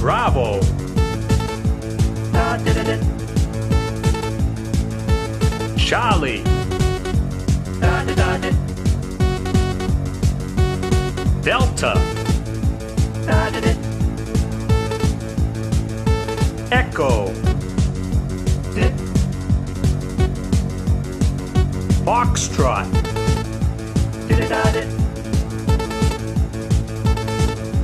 Bravo. 0.00 0.60
Da, 2.32 2.56
da, 2.56 2.72
da, 2.72 2.82
da. 2.82 2.96
Charlie. 5.76 6.42
Da, 7.80 8.04
da, 8.04 8.14
da, 8.14 8.38
da. 8.38 8.50
Delta. 11.42 11.94
Da, 13.24 13.50
da, 13.50 13.60
da. 13.60 13.72
Echo. 16.72 17.41
Foxtrot. 22.04 22.86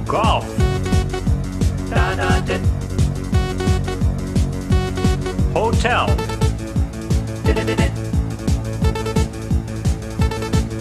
Golf. 0.06 0.46
Hotel. 5.54 6.08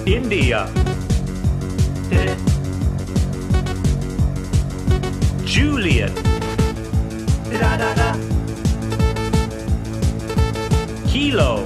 India. 0.05 0.69
Juliet. 5.45 6.11
Kilo. 11.17 11.63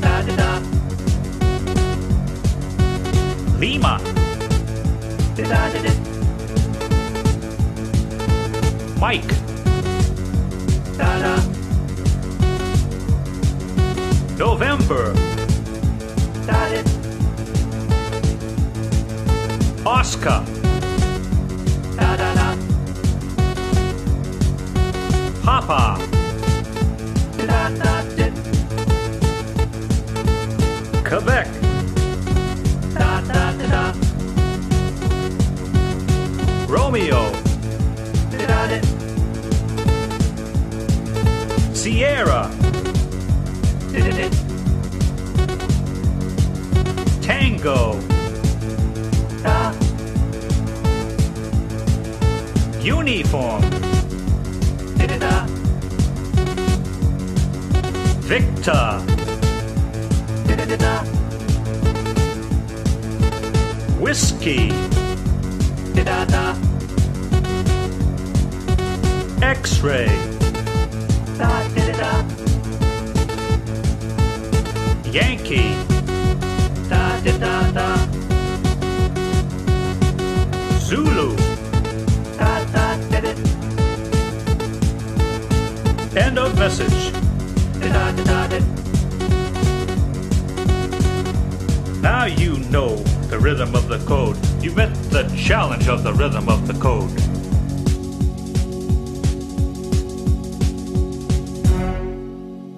Da 0.00 0.22
da 0.26 0.34
da. 0.36 0.60
Lima. 3.60 4.00
Da 5.36 5.42
da 5.42 5.68
da 5.72 5.78
da. 5.84 5.92
Mike. 9.00 9.34
Da 10.98 11.10
da. 11.22 11.34
November. 14.38 15.14
Da 16.46 16.60
da. 16.68 16.80
Oscar. 19.84 20.39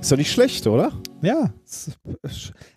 Ist 0.02 0.10
doch 0.10 0.16
nicht 0.16 0.32
schlecht, 0.32 0.66
oder? 0.66 0.90
Ja, 1.22 1.54
es 1.64 1.92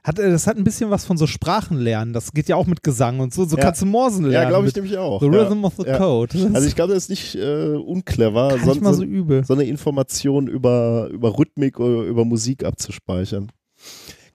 hat, 0.04 0.20
äh, 0.20 0.30
das 0.30 0.46
hat 0.46 0.58
ein 0.58 0.64
bisschen 0.64 0.92
was 0.92 1.06
von 1.06 1.18
so 1.18 1.26
Sprachenlernen. 1.26 2.14
Das 2.14 2.32
geht 2.34 2.48
ja 2.48 2.56
auch 2.56 2.68
mit 2.68 2.84
Gesang 2.84 3.20
und 3.20 3.34
so. 3.34 3.46
So 3.46 3.58
Ja. 3.58 3.64
kannst 3.64 3.82
du 3.82 3.88
Morsen 3.88 4.26
lernen. 4.26 4.44
Ja, 4.44 4.50
glaube 4.50 4.68
ich 4.68 4.76
nämlich 4.76 4.96
auch. 5.00 5.20
The 5.20 5.26
ja. 5.26 5.32
Rhythm 5.32 5.64
of 5.66 5.74
the 5.76 5.88
ja. 5.88 5.98
Code. 5.98 6.38
Das 6.38 6.54
Also 6.54 6.68
ich 6.68 6.76
glaube, 6.76 6.94
das 6.94 7.06
ist 7.06 7.10
nicht 7.10 7.34
äh, 7.34 7.74
unclever, 7.78 8.60
so, 8.64 8.74
so 8.76 8.94
so, 8.94 9.04
übel. 9.04 9.44
so 9.44 9.56
eine 9.56 9.64
Information 9.64 10.48
über, 10.48 11.10
über 11.12 11.36
Rhythmik 11.36 11.80
oder 11.80 12.04
über 12.04 12.26
Musik 12.26 12.64
abzuspeichern. 12.64 13.52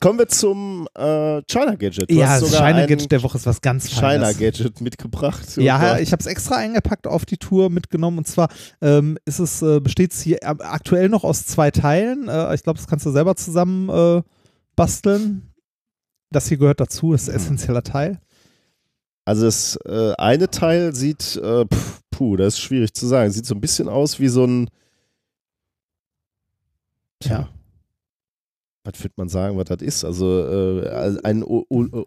Kommen 0.01 0.19
wir 0.19 0.29
zum 0.29 0.89
äh, 0.95 1.43
China 1.43 1.75
Gadget. 1.75 2.11
Du 2.11 2.15
ja, 2.15 2.41
das 2.41 2.51
China 2.51 2.87
Gadget 2.87 3.13
der 3.13 3.23
Woche 3.23 3.37
ist 3.37 3.45
was 3.45 3.61
ganz 3.61 3.87
China 3.87 4.01
Feines. 4.01 4.39
Gadget 4.39 4.81
mitgebracht. 4.81 5.59
Ja, 5.59 5.93
Und, 5.93 5.99
äh, 5.99 6.03
ich 6.03 6.13
habe 6.13 6.21
es 6.21 6.27
extra 6.27 6.57
eingepackt 6.57 7.07
auf 7.07 7.27
die 7.27 7.37
Tour 7.37 7.69
mitgenommen 7.69 8.17
und 8.17 8.27
zwar 8.27 8.49
ähm, 8.81 9.19
ist 9.27 9.41
es 9.41 9.61
äh, 9.61 9.79
besteht 9.79 10.13
es 10.13 10.23
hier 10.23 10.43
äh, 10.43 10.47
aktuell 10.61 11.11
noch 11.11 11.23
aus 11.23 11.45
zwei 11.45 11.71
Teilen. 11.71 12.29
Äh, 12.29 12.55
ich 12.55 12.63
glaube, 12.63 12.79
das 12.79 12.87
kannst 12.87 13.05
du 13.05 13.11
selber 13.11 13.37
zusammen 13.37 13.91
äh, 13.91 14.23
basteln. 14.75 15.53
Das 16.31 16.49
hier 16.49 16.57
gehört 16.57 16.81
dazu, 16.81 17.13
ist 17.13 17.29
ein 17.29 17.37
essentieller 17.37 17.83
Teil. 17.83 18.21
Also 19.27 19.45
das 19.45 19.77
äh, 19.85 20.15
eine 20.17 20.49
Teil 20.51 20.95
sieht, 20.95 21.37
äh, 21.37 21.67
puh, 22.11 22.37
das 22.37 22.55
ist 22.55 22.61
schwierig 22.61 22.95
zu 22.95 23.07
sagen. 23.07 23.31
Sieht 23.31 23.45
so 23.45 23.55
ein 23.55 23.61
bisschen 23.61 23.89
aus 23.91 24.19
wie 24.19 24.29
so 24.29 24.47
ein, 24.47 24.71
Ja. 27.23 27.51
Was 28.85 29.03
würde 29.03 29.15
man 29.17 29.29
sagen, 29.29 29.57
was 29.57 29.65
das 29.67 29.83
ist? 29.83 30.05
Also 30.05 30.41
äh, 30.41 31.19
ein 31.23 31.43
o 31.43 31.65
o 31.69 32.07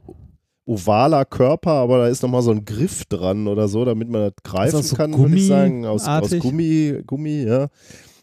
ovaler 0.66 1.26
Körper, 1.26 1.72
aber 1.72 2.00
da 2.00 2.08
ist 2.08 2.24
nochmal 2.24 2.42
so 2.42 2.52
ein 2.52 2.64
Griff 2.64 3.03
dran 3.06 3.48
oder 3.48 3.68
so, 3.68 3.84
damit 3.84 4.10
man 4.10 4.22
das 4.22 4.34
greifen 4.43 4.77
das 4.77 4.90
so 4.90 4.95
kann, 4.95 5.18
würde 5.18 5.35
ich 5.35 5.48
sagen. 5.48 5.85
Aus, 5.85 6.08
aus? 6.08 6.32
Gummi, 6.40 7.03
Gummi, 7.06 7.43
ja. 7.43 7.68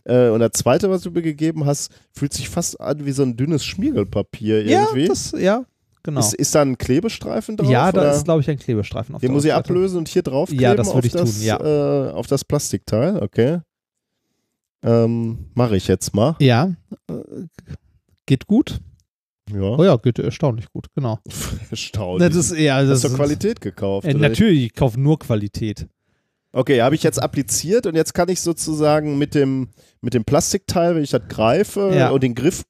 Äh, 0.04 0.30
und 0.30 0.40
das 0.40 0.52
zweite, 0.52 0.88
was 0.88 1.02
du 1.02 1.10
mir 1.10 1.22
gegeben 1.22 1.66
hast, 1.66 1.92
fühlt 2.12 2.32
sich 2.32 2.48
fast 2.48 2.80
an 2.80 3.04
wie 3.04 3.12
so 3.12 3.22
ein 3.22 3.36
dünnes 3.36 3.64
Schmiergelpapier 3.64 4.64
irgendwie. 4.64 5.02
Ja, 5.02 5.08
das, 5.08 5.34
ja, 5.38 5.64
genau. 6.02 6.20
ist, 6.20 6.34
ist 6.34 6.54
da 6.54 6.62
ein 6.62 6.78
Klebestreifen 6.78 7.58
drauf? 7.58 7.68
ja, 7.68 7.92
da 7.92 8.00
oder? 8.00 8.14
ist, 8.14 8.24
glaube 8.24 8.40
ich, 8.40 8.48
ein 8.48 8.58
Klebestreifen 8.58 9.14
auf 9.14 9.20
Den 9.20 9.32
muss 9.32 9.44
ich 9.44 9.50
Rückseite. 9.50 9.68
ablösen 9.68 9.98
und 9.98 10.08
hier 10.08 10.22
draufkleben 10.22 10.62
Ja, 10.62 10.74
das 10.74 10.94
würde 10.94 11.06
ich 11.06 11.12
das, 11.12 11.34
tun, 11.34 11.42
ja. 11.42 11.60
äh, 11.60 12.10
auf 12.12 12.26
das 12.26 12.44
Plastikteil, 12.46 13.22
okay. 13.22 13.60
Ähm, 14.82 15.50
Mache 15.52 15.76
ich 15.76 15.86
jetzt 15.88 16.14
mal. 16.14 16.36
Ja, 16.38 16.72
äh, 17.10 17.12
geht 18.30 18.46
gut. 18.46 18.80
Ja. 19.52 19.60
Oh 19.62 19.82
ja, 19.84 19.96
geht 19.96 20.20
erstaunlich 20.20 20.66
gut, 20.72 20.86
genau. 20.94 21.18
Erstaunlich. 21.70 22.28
Das 22.28 22.36
ist 22.36 22.52
eher, 22.52 22.76
Hast 22.76 22.88
das 22.88 23.00
du 23.02 23.08
ist, 23.08 23.14
Qualität 23.14 23.60
gekauft? 23.60 24.06
Äh, 24.06 24.14
natürlich, 24.14 24.66
ich 24.66 24.74
kaufe 24.74 25.00
nur 25.00 25.18
Qualität. 25.18 25.88
Okay, 26.52 26.80
habe 26.82 26.94
ich 26.94 27.02
jetzt 27.02 27.20
appliziert 27.20 27.86
und 27.86 27.94
jetzt 27.96 28.12
kann 28.12 28.28
ich 28.28 28.40
sozusagen 28.40 29.18
mit 29.18 29.34
dem, 29.34 29.68
mit 30.00 30.14
dem 30.14 30.24
Plastikteil, 30.24 30.94
wenn 30.96 31.02
ich 31.02 31.10
das 31.10 31.22
greife 31.28 31.92
Ja. 31.94 32.10
und 32.10 32.22
den 32.24 32.34
Griff, 32.36 32.64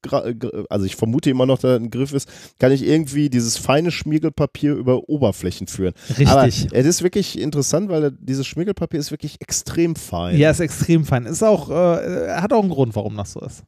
also 0.68 0.84
ich 0.86 0.96
vermute 0.96 1.28
immer 1.30 1.44
noch, 1.46 1.58
dass 1.58 1.72
das 1.72 1.80
ein 1.80 1.90
Griff 1.90 2.12
ist, 2.12 2.28
kann 2.58 2.72
ich 2.72 2.82
irgendwie 2.82 3.28
dieses 3.30 3.56
feine 3.58 3.90
Schmiergelpapier 3.90 4.74
über 4.74 5.08
Oberflächen 5.08 5.66
führen. 5.66 5.94
Aber 6.26 6.44
Richtig. 6.44 6.72
es 6.72 6.86
ist 6.86 7.02
wirklich 7.02 7.38
interessant, 7.38 7.88
weil 7.90 8.10
dieses 8.20 8.46
Schmiergelpapier 8.46 9.00
ist 9.00 9.10
wirklich 9.10 9.40
extrem 9.40 9.96
fein. 9.96 10.36
Ja, 10.38 10.50
ist 10.50 10.60
extrem 10.60 11.04
fein. 11.06 11.24
Ist 11.26 11.42
auch, 11.42 11.70
äh, 11.70 12.30
hat 12.32 12.52
auch 12.54 12.60
einen 12.62 12.70
Grund, 12.70 12.94
warum 12.96 13.16
das 13.16 13.32
so 13.32 13.40
ist. 13.40 13.64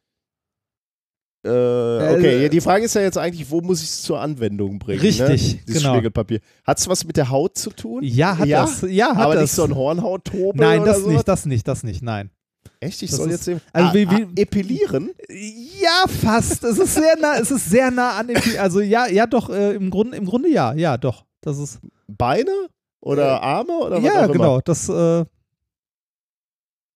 Äh, 1.44 1.48
okay, 1.48 2.36
äh, 2.38 2.42
ja, 2.44 2.48
die 2.48 2.60
Frage 2.60 2.84
ist 2.84 2.94
ja 2.94 3.00
jetzt 3.02 3.18
eigentlich, 3.18 3.50
wo 3.50 3.60
muss 3.60 3.82
ich 3.82 3.88
es 3.88 4.02
zur 4.02 4.20
Anwendung 4.20 4.78
bringen? 4.78 5.00
Richtig, 5.00 5.28
ne? 5.28 5.34
Dieses 5.66 5.82
genau. 5.82 5.90
Schmiergelpapier. 5.94 6.40
Hat 6.64 6.78
es 6.78 6.88
was 6.88 7.04
mit 7.04 7.16
der 7.16 7.30
Haut 7.30 7.58
zu 7.58 7.70
tun? 7.70 8.02
Ja, 8.04 8.38
hat 8.38 8.46
Ja? 8.46 8.62
das. 8.62 8.82
Ja, 8.88 9.08
hat 9.16 9.24
Aber 9.24 9.34
das. 9.34 9.42
nicht 9.42 9.52
so 9.52 9.64
ein 9.64 9.74
Hornhauttobel 9.74 10.64
Nein, 10.64 10.84
das 10.84 11.04
nicht, 11.04 11.26
das 11.26 11.44
nicht, 11.46 11.66
das 11.66 11.82
nicht, 11.82 12.02
nein. 12.02 12.30
Echt? 12.78 13.02
Ich 13.02 13.10
das 13.10 13.18
soll 13.18 13.28
ist- 13.30 13.46
jetzt 13.46 13.48
eben 13.48 13.60
also 13.72 13.88
ah, 13.88 13.94
wie- 13.94 14.06
ah, 14.06 14.20
wie- 14.34 14.40
epilieren? 14.40 15.10
Ja, 15.28 16.06
fast. 16.08 16.62
Es 16.64 16.78
ist 16.78 16.94
sehr 16.94 17.16
nah, 17.20 17.36
es 17.40 17.50
ist 17.50 17.68
sehr 17.70 17.90
nah 17.90 18.18
an 18.18 18.28
dem, 18.28 18.36
also 18.60 18.80
ja, 18.80 19.06
ja, 19.08 19.26
doch, 19.26 19.50
äh, 19.50 19.74
im, 19.74 19.90
Grunde, 19.90 20.16
im 20.16 20.26
Grunde 20.26 20.48
ja, 20.48 20.72
ja, 20.74 20.96
doch. 20.96 21.24
Das 21.40 21.58
ist, 21.58 21.80
Beine 22.06 22.50
oder 23.00 23.26
Äh, 23.26 23.40
Arme 23.40 23.72
oder 23.78 23.96
was 23.96 24.04
ja, 24.04 24.26
auch 24.26 24.32
genau, 24.32 24.52
Immer? 24.54 24.62
das, 24.64 24.88
äh, 24.88 25.24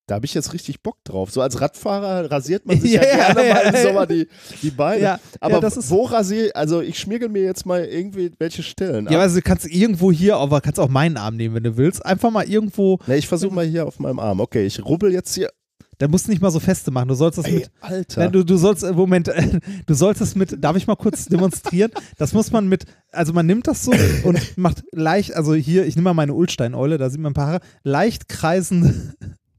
Da 0.09 0.15
habe 0.15 0.25
ich 0.27 0.35
jetzt 0.35 0.53
richtig 0.53 0.83
Bock 0.83 0.99
drauf. 1.03 1.33
So 1.33 1.41
als 1.41 1.61
Radfahrer 1.61 2.31
rasiert 2.31 2.65
man 2.65 2.81
sich 2.81 2.93
ja, 2.93 3.03
Ja, 3.05 3.09
ja, 3.09 3.33
gerne 3.33 3.49
ja, 3.49 3.55
mal 3.55 3.61
im 3.63 3.75
ja. 3.75 3.83
Sommer 3.83 4.07
die, 4.07 4.29
die 4.63 4.71
Beine. 4.71 5.03
ja, 5.03 5.21
Aber 5.41 5.55
ja, 5.55 5.61
das 5.61 5.77
ist, 5.77 5.91
wo 5.91 6.05
rasiere 6.05 6.55
Also 6.55 6.81
ich 6.81 6.99
schmiergel 6.99 7.29
mir 7.29 7.43
jetzt 7.43 7.67
mal 7.67 7.85
irgendwie 7.85 8.31
welche 8.39 8.63
Stellen 8.63 9.07
ja, 9.11 9.19
ab. 9.19 9.23
also 9.25 9.37
du 9.37 9.43
kannst 9.43 9.67
irgendwo 9.67 10.13
hier, 10.13 10.37
aber 10.37 10.61
kannst 10.61 10.79
auch 10.79 10.89
meinen 10.89 11.17
Arm 11.17 11.37
nehmen, 11.37 11.57
wenn 11.57 11.65
du 11.65 11.77
willst. 11.77 12.07
Einfach 12.07 12.31
mal 12.31 12.49
irgendwo, 12.49 12.99
Ne, 13.09 13.17
ich 13.17 13.27
versuche 13.27 13.53
mal 13.53 13.67
hier 13.67 13.85
auf 13.87 13.99
meinem 13.99 14.21
Arm. 14.21 14.39
Okay, 14.41 14.65
ich 14.65 14.85
rubbel 14.85 15.13
jetzt 15.13 15.35
hier. 15.35 15.51
da 15.99 16.07
musst 16.07 16.27
du 16.27 16.31
nicht 16.31 16.41
mal 16.43 16.51
so 16.53 16.61
feste 16.61 16.91
machen. 16.93 17.09
Du 17.09 17.15
sollst 17.15 17.39
das 17.39 17.47
Ey, 17.47 17.55
mit, 17.55 17.71
Alter. 17.81 18.21
Nein, 18.21 18.33
du, 18.33 18.45
du 18.45 18.57
sollst, 18.59 18.85
äh, 18.85 18.93
Moment, 18.93 19.29
du 19.87 19.95
sollst 19.95 20.21
es 20.21 20.37
mit, 20.37 20.63
darf 20.63 20.77
ich 20.77 20.87
mal 20.87 20.95
kurz 20.95 21.25
demonstrieren? 21.27 21.91
Das 22.17 22.33
muss 22.33 22.53
man 22.53 22.69
mit, 22.69 22.85
also 23.11 23.33
man 23.33 23.47
nimmt 23.47 23.67
das 23.67 23.83
so 23.83 23.91
und 24.23 24.57
macht 24.57 24.85
leicht, 24.93 25.35
also 25.35 25.55
hier, 25.55 25.85
ich 25.85 25.97
nehme 25.97 26.05
mal 26.11 26.15
meine 26.15 26.33
Ulstein-Eule, 26.35 26.97
da 26.99 27.11
sieht 27.11 27.21
man 27.21 27.33
ein 27.33 27.35
paar 27.35 27.47
Haare, 27.49 27.61
leicht 27.83 28.29
kreisende, 28.29 29.15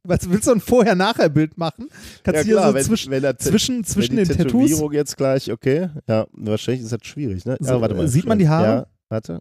was 0.08 0.30
willst 0.30 0.48
du 0.48 0.52
ein 0.52 0.62
Vorher-Nachher-Bild 0.62 1.58
machen? 1.58 1.90
Kannst 2.24 2.40
ja, 2.40 2.44
hier 2.46 2.68
so 2.68 2.74
wenn, 2.74 2.84
zwischen, 2.84 3.12
wenn, 3.12 3.22
der, 3.22 3.38
zwischen, 3.38 3.84
zwischen 3.84 4.18
wenn 4.18 4.26
den 4.26 4.30
die 4.30 4.44
Tattoos, 4.44 4.70
Tätowierung 4.70 4.94
jetzt 4.94 5.18
gleich, 5.18 5.52
okay. 5.52 5.90
Ja, 6.08 6.28
wahrscheinlich 6.32 6.84
ist 6.84 6.92
das 6.92 7.00
schwierig, 7.04 7.46
ne? 7.46 7.58
So, 7.60 7.74
ja, 7.74 7.82
warte 7.82 7.96
mal. 7.96 8.08
sieht 8.08 8.26
man 8.26 8.40
die 8.40 8.48
Haare? 8.48 8.66
Ja, 8.66 8.88
warte. 9.10 9.40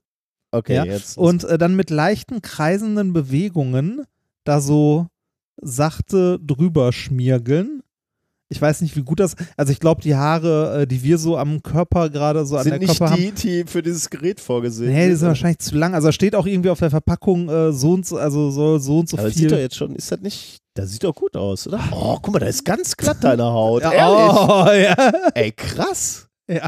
Okay, 0.50 0.74
Ja, 0.74 0.84
jetzt. 0.84 1.18
und 1.18 1.44
äh, 1.44 1.58
dann 1.58 1.76
mit 1.76 1.90
leichten 1.90 2.40
kreisenden 2.40 3.12
Bewegungen 3.12 4.04
da 4.44 4.60
so 4.60 5.06
sachte 5.60 6.38
drüber 6.40 6.92
schmiergeln. 6.92 7.82
Ich 8.49 8.62
weiß 8.62 8.81
nicht, 8.83 8.94
wie 8.97 9.02
gut 9.02 9.18
das. 9.18 9.34
Also 9.57 9.73
ich 9.73 9.81
glaube, 9.81 10.02
die 10.02 10.15
Haare, 10.15 10.83
äh, 10.83 10.86
die 10.86 11.02
wir 11.02 11.18
so 11.18 11.36
am 11.36 11.62
Körper 11.65 12.10
gerade 12.10 12.47
so 12.47 12.57
an 12.57 12.62
Sind 12.62 12.73
der 12.73 12.78
nicht 12.78 12.97
Körper 12.99 13.12
haben. 13.12 13.20
die, 13.20 13.33
die 13.33 13.65
für 13.66 13.83
dieses 13.83 14.08
Gerät 14.08 14.39
vorgesehen 14.41 14.92
Nee, 14.92 15.05
die 15.07 15.10
sind? 15.10 15.18
sind 15.18 15.28
wahrscheinlich 15.28 15.58
zu 15.58 15.75
lang. 15.76 15.94
Also 15.94 16.08
da 16.08 16.12
steht 16.12 16.36
auch 16.36 16.47
irgendwie 16.47 16.70
auf 16.70 16.78
der 16.78 16.91
Verpackung 16.91 17.49
äh, 17.49 17.73
so 17.73 17.92
und 17.92 18.07
so, 18.07 18.18
also 18.18 18.50
so, 18.52 18.78
so 18.78 19.00
und 19.00 19.08
so 19.08 19.16
Aber 19.18 19.26
das 19.28 19.34
sieht 19.36 19.50
doch 19.50 19.57
viel. 19.57 19.62
jetzt 19.65 19.75
schon, 19.76 19.97
ist 19.97 20.12
das 20.12 20.20
nicht, 20.20 20.58
das 20.75 20.91
sieht 20.92 21.02
doch 21.02 21.15
gut 21.15 21.36
aus, 21.36 21.66
oder? 21.66 21.81
Oh, 21.91 22.18
guck 22.23 22.34
mal, 22.34 22.39
da 22.39 22.47
ist 22.47 22.65
ganz 22.65 22.97
glatt 22.97 23.18
deine 23.23 23.44
Haut. 23.44 23.83
Ja, 23.83 24.10
oh, 24.10 24.70
ja. 24.73 24.94
Ey, 25.34 25.50
krass. 25.52 26.28
ja. 26.49 26.66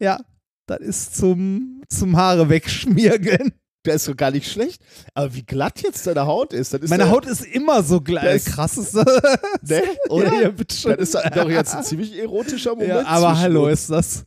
Ja. 0.00 0.18
Das 0.66 0.80
ist 0.80 1.16
zum, 1.16 1.82
zum 1.90 2.16
Haare 2.16 2.48
wegschmiergeln. 2.48 3.52
Der 3.84 3.94
ist 3.94 4.08
doch 4.08 4.16
gar 4.16 4.30
nicht 4.30 4.50
schlecht. 4.50 4.82
Aber 5.12 5.34
wie 5.34 5.42
glatt 5.42 5.82
jetzt 5.82 6.06
deine 6.06 6.26
Haut 6.26 6.52
ist, 6.52 6.72
das 6.72 6.80
ist 6.80 6.90
Meine 6.90 7.04
ja, 7.04 7.10
Haut 7.10 7.26
ist 7.26 7.44
immer 7.44 7.82
so. 7.82 8.00
Das- 8.00 8.46
Krass 8.46 8.78
ist 8.78 8.94
das. 8.94 9.04
Ne? 9.62 9.82
Oder? 10.08 10.32
Ja, 10.34 10.40
ja, 10.42 10.48
bitte 10.50 10.74
schon. 10.74 10.96
Das 10.96 11.14
ist 11.14 11.14
doch 11.14 11.50
jetzt 11.50 11.74
ein 11.74 11.84
ziemlich 11.84 12.18
erotischer 12.18 12.70
Moment. 12.70 12.88
Ja, 12.88 13.06
aber 13.06 13.38
hallo, 13.38 13.66
ist 13.68 13.90
das. 13.90 14.24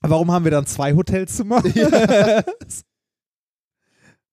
Warum 0.00 0.30
haben 0.30 0.44
wir 0.44 0.52
dann 0.52 0.66
zwei 0.66 0.94
Hotelzimmer? 0.94 1.62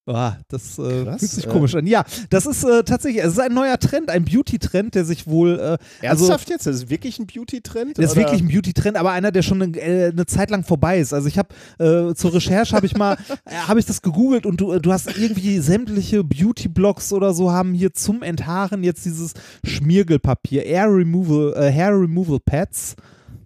Boah, 0.06 0.38
das 0.50 0.78
äh, 0.78 1.04
Krass, 1.04 1.20
fühlt 1.20 1.32
sich 1.32 1.46
ja. 1.46 1.52
komisch 1.52 1.74
an. 1.74 1.88
Ja, 1.88 2.04
das 2.30 2.46
ist 2.46 2.64
äh, 2.64 2.84
tatsächlich, 2.84 3.24
es 3.24 3.34
ist 3.34 3.40
ein 3.40 3.56
neuer 3.56 3.80
Trend, 3.80 4.12
ein 4.12 4.24
Beauty-Trend, 4.24 4.94
der 4.94 5.04
sich 5.04 5.26
wohl, 5.26 5.60
äh, 5.60 6.08
also 6.08 6.26
Ernsthaft 6.26 6.50
jetzt? 6.52 6.68
Das 6.68 6.76
ist 6.76 6.90
wirklich 6.92 7.18
ein 7.18 7.26
Beauty-Trend? 7.26 7.98
das 7.98 8.12
ist 8.12 8.16
wirklich 8.16 8.40
ein 8.40 8.48
Beauty-Trend, 8.48 8.98
aber 8.98 9.12
einer, 9.14 9.32
der 9.32 9.42
schon 9.42 9.64
eine, 9.64 9.76
äh, 9.78 10.12
eine 10.12 10.28
Zeit 10.28 10.52
lang 10.52 10.64
vorbei 10.64 11.00
ist. 11.00 11.12
Also 11.12 11.28
ich 11.28 11.40
habe 11.40 11.50
äh, 11.80 12.14
zur 12.14 12.36
Recherche 12.36 12.76
habe 12.76 12.86
ich 12.86 12.96
mal, 12.96 13.14
äh, 13.46 13.56
habe 13.68 13.80
ich 13.80 13.88
das 13.88 14.04
gegoogelt 14.04 14.46
und 14.46 14.62
du, 14.62 14.74
äh, 14.74 14.80
du 14.80 14.94
hast 14.94 15.18
irgendwie 15.18 15.58
sämtliche 15.58 16.24
Beauty-Blogs 16.24 17.12
oder 17.12 17.34
so 17.34 17.52
haben 17.52 17.74
hier 17.74 17.92
zum 17.94 18.22
Enthaaren 18.22 18.84
jetzt 18.84 19.06
dieses 19.06 19.34
Schmiergelpapier, 19.64 20.68
Air 20.68 20.94
Removal, 20.94 21.54
äh, 21.56 21.72
Hair 21.72 22.00
Removal 22.00 22.40
Pads. 22.40 22.96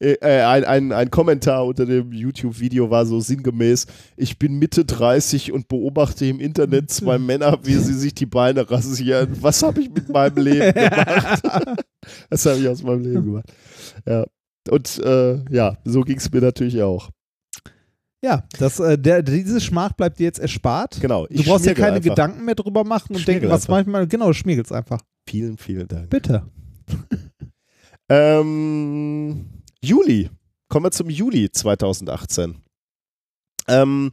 äh, 0.00 0.12
äh, 0.20 0.42
ein, 0.42 0.64
ein, 0.64 0.92
ein 0.92 1.10
Kommentar 1.10 1.66
unter 1.66 1.86
dem 1.86 2.12
YouTube-Video 2.12 2.90
war 2.90 3.04
so 3.06 3.20
sinngemäß, 3.20 3.86
ich 4.16 4.38
bin 4.38 4.58
Mitte 4.58 4.84
30 4.84 5.52
und 5.52 5.68
beobachte 5.68 6.26
im 6.26 6.40
Internet 6.40 6.90
zwei 6.90 7.18
Männer, 7.18 7.58
wie 7.62 7.74
sie 7.74 7.94
sich 7.94 8.14
die 8.14 8.26
Beine 8.26 8.70
rasieren. 8.70 9.36
Was 9.40 9.62
habe 9.62 9.80
ich 9.80 9.90
mit 9.90 10.08
meinem 10.08 10.42
Leben 10.42 10.72
gemacht? 10.74 11.42
das 12.30 12.46
habe 12.46 12.58
ich 12.58 12.68
aus 12.68 12.82
meinem 12.82 13.02
Leben 13.02 13.24
gemacht. 13.24 13.52
Ja. 14.06 14.24
Und 14.70 14.98
äh, 15.04 15.42
ja, 15.50 15.76
so 15.84 16.02
ging 16.02 16.18
es 16.18 16.30
mir 16.30 16.40
natürlich 16.40 16.82
auch. 16.82 17.10
Ja, 18.24 18.44
das, 18.58 18.78
äh, 18.78 18.96
der, 18.96 19.22
diese 19.22 19.60
Schmach 19.60 19.92
bleibt 19.94 20.20
dir 20.20 20.24
jetzt 20.24 20.38
erspart. 20.38 21.00
Genau. 21.00 21.26
Du 21.26 21.42
brauchst 21.42 21.66
ja 21.66 21.72
schmiergel 21.72 21.74
keine 21.82 21.96
einfach. 21.96 22.10
Gedanken 22.10 22.44
mehr 22.44 22.54
drüber 22.54 22.84
machen 22.84 23.16
und 23.16 23.26
denken, 23.26 23.48
was 23.48 23.62
einfach. 23.62 23.68
mach 23.68 23.80
ich 23.80 23.86
mal. 23.88 24.06
Genau, 24.06 24.28
du 24.28 24.34
schmiergelst 24.34 24.72
einfach. 24.72 25.00
Vielen, 25.28 25.56
vielen 25.56 25.88
Dank. 25.88 26.08
Bitte. 26.08 26.44
Ähm, 28.08 29.46
Juli. 29.82 30.28
Kommen 30.68 30.86
wir 30.86 30.90
zum 30.90 31.08
Juli 31.08 31.50
2018. 31.50 32.56
Ähm, 33.68 34.10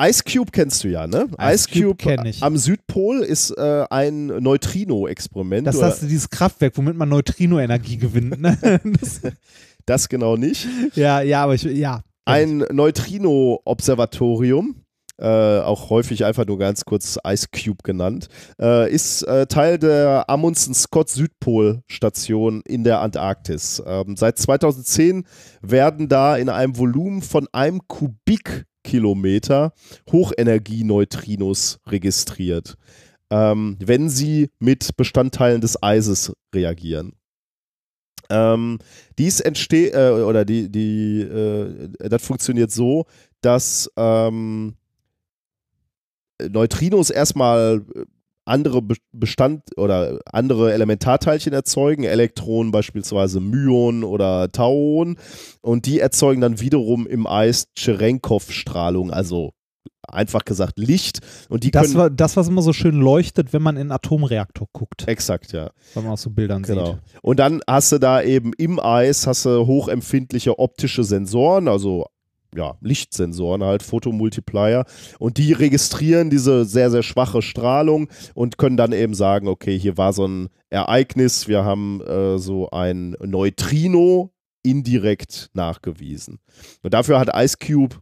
Ice 0.00 0.22
Cube 0.22 0.50
kennst 0.52 0.84
du 0.84 0.88
ja, 0.88 1.06
ne? 1.06 1.28
Ice 1.40 1.66
Cube 1.72 1.96
kenn 1.96 2.26
ich. 2.26 2.42
am 2.42 2.58
Südpol 2.58 3.20
ist 3.20 3.50
äh, 3.52 3.86
ein 3.90 4.26
Neutrino-Experiment. 4.26 5.66
Das 5.66 5.78
das, 5.78 6.00
dieses 6.00 6.28
Kraftwerk, 6.30 6.76
womit 6.76 6.96
man 6.96 7.08
Neutrino-Energie 7.08 7.96
gewinnt. 7.96 8.38
Ne? 8.40 8.58
Das, 9.00 9.20
das 9.86 10.08
genau 10.08 10.36
nicht. 10.36 10.66
ja, 10.94 11.20
ja, 11.22 11.44
aber 11.44 11.54
ich, 11.54 11.62
ja. 11.62 12.02
Ein 12.26 12.58
Neutrino-Observatorium, 12.70 14.84
äh, 15.18 15.60
auch 15.60 15.90
häufig 15.90 16.24
einfach 16.24 16.46
nur 16.46 16.58
ganz 16.58 16.84
kurz 16.84 17.18
Ice 17.26 17.48
Cube 17.52 17.82
genannt, 17.82 18.28
äh, 18.60 18.92
ist 18.92 19.22
äh, 19.22 19.46
Teil 19.46 19.78
der 19.78 20.28
Amundsen 20.28 20.74
Scott 20.74 21.08
Südpol-Station 21.10 22.62
in 22.66 22.84
der 22.84 23.00
Antarktis. 23.00 23.82
Ähm, 23.84 24.16
seit 24.16 24.38
2010 24.38 25.24
werden 25.60 26.08
da 26.08 26.36
in 26.36 26.48
einem 26.48 26.78
Volumen 26.78 27.22
von 27.22 27.48
einem 27.52 27.80
Kubikkilometer 27.88 29.72
Hochenergie-Neutrinos 30.10 31.80
registriert, 31.88 32.76
ähm, 33.30 33.76
wenn 33.84 34.08
sie 34.08 34.50
mit 34.60 34.96
Bestandteilen 34.96 35.60
des 35.60 35.82
Eises 35.82 36.32
reagieren. 36.54 37.12
Ähm, 38.30 38.78
dies 39.18 39.40
entsteht, 39.40 39.94
äh, 39.94 40.10
oder 40.10 40.44
die, 40.44 40.70
die, 40.70 41.22
äh, 41.22 41.88
das 42.08 42.22
funktioniert 42.22 42.70
so, 42.70 43.06
dass 43.40 43.90
ähm, 43.96 44.74
Neutrinos 46.50 47.10
erstmal 47.10 47.82
äh, 47.94 48.04
andere 48.44 48.80
Be- 48.80 48.94
Bestand 49.12 49.62
oder 49.76 50.20
andere 50.32 50.72
Elementarteilchen 50.72 51.52
erzeugen, 51.52 52.04
Elektronen 52.04 52.72
beispielsweise 52.72 53.40
Myon 53.40 54.04
oder 54.04 54.50
Tauon 54.50 55.18
und 55.60 55.84
die 55.84 56.00
erzeugen 56.00 56.40
dann 56.40 56.58
wiederum 56.60 57.06
im 57.06 57.26
Eis 57.26 57.68
Cherenkov-Strahlung, 57.76 59.10
also 59.12 59.52
einfach 60.10 60.44
gesagt 60.46 60.78
Licht 60.78 61.20
und 61.50 61.64
die 61.64 61.70
Das, 61.70 61.94
war, 61.94 62.08
das, 62.08 62.36
was 62.38 62.48
immer 62.48 62.62
so 62.62 62.72
schön 62.72 62.98
leuchtet, 62.98 63.52
wenn 63.52 63.60
man 63.60 63.76
in 63.76 63.82
einen 63.82 63.92
Atomreaktor 63.92 64.66
guckt, 64.72 65.06
exakt 65.06 65.52
ja 65.52 65.70
wenn 65.92 66.04
man 66.04 66.12
aus 66.12 66.22
so 66.22 66.30
Bildern 66.30 66.62
Genau. 66.62 66.92
sieht. 66.92 66.98
Und 67.20 67.38
dann 67.38 67.60
hast 67.66 67.92
du 67.92 67.98
da 67.98 68.22
eben 68.22 68.52
im 68.56 68.80
Eis 68.80 69.26
hast 69.26 69.44
du 69.44 69.66
hochempfindliche 69.66 70.58
optische 70.58 71.04
Sensoren, 71.04 71.68
also 71.68 72.06
ja, 72.58 72.76
Lichtsensoren 72.80 73.62
halt, 73.62 73.82
Fotomultiplier. 73.82 74.84
Und 75.18 75.38
die 75.38 75.52
registrieren 75.52 76.28
diese 76.28 76.64
sehr, 76.64 76.90
sehr 76.90 77.04
schwache 77.04 77.40
Strahlung 77.40 78.08
und 78.34 78.58
können 78.58 78.76
dann 78.76 78.92
eben 78.92 79.14
sagen, 79.14 79.48
okay, 79.48 79.78
hier 79.78 79.96
war 79.96 80.12
so 80.12 80.26
ein 80.26 80.48
Ereignis, 80.68 81.48
wir 81.48 81.64
haben 81.64 82.02
äh, 82.02 82.38
so 82.38 82.68
ein 82.70 83.16
Neutrino 83.20 84.32
indirekt 84.62 85.50
nachgewiesen. 85.54 86.40
Und 86.82 86.92
dafür 86.92 87.20
hat 87.20 87.30
Ice 87.34 87.56
Cube 87.64 87.96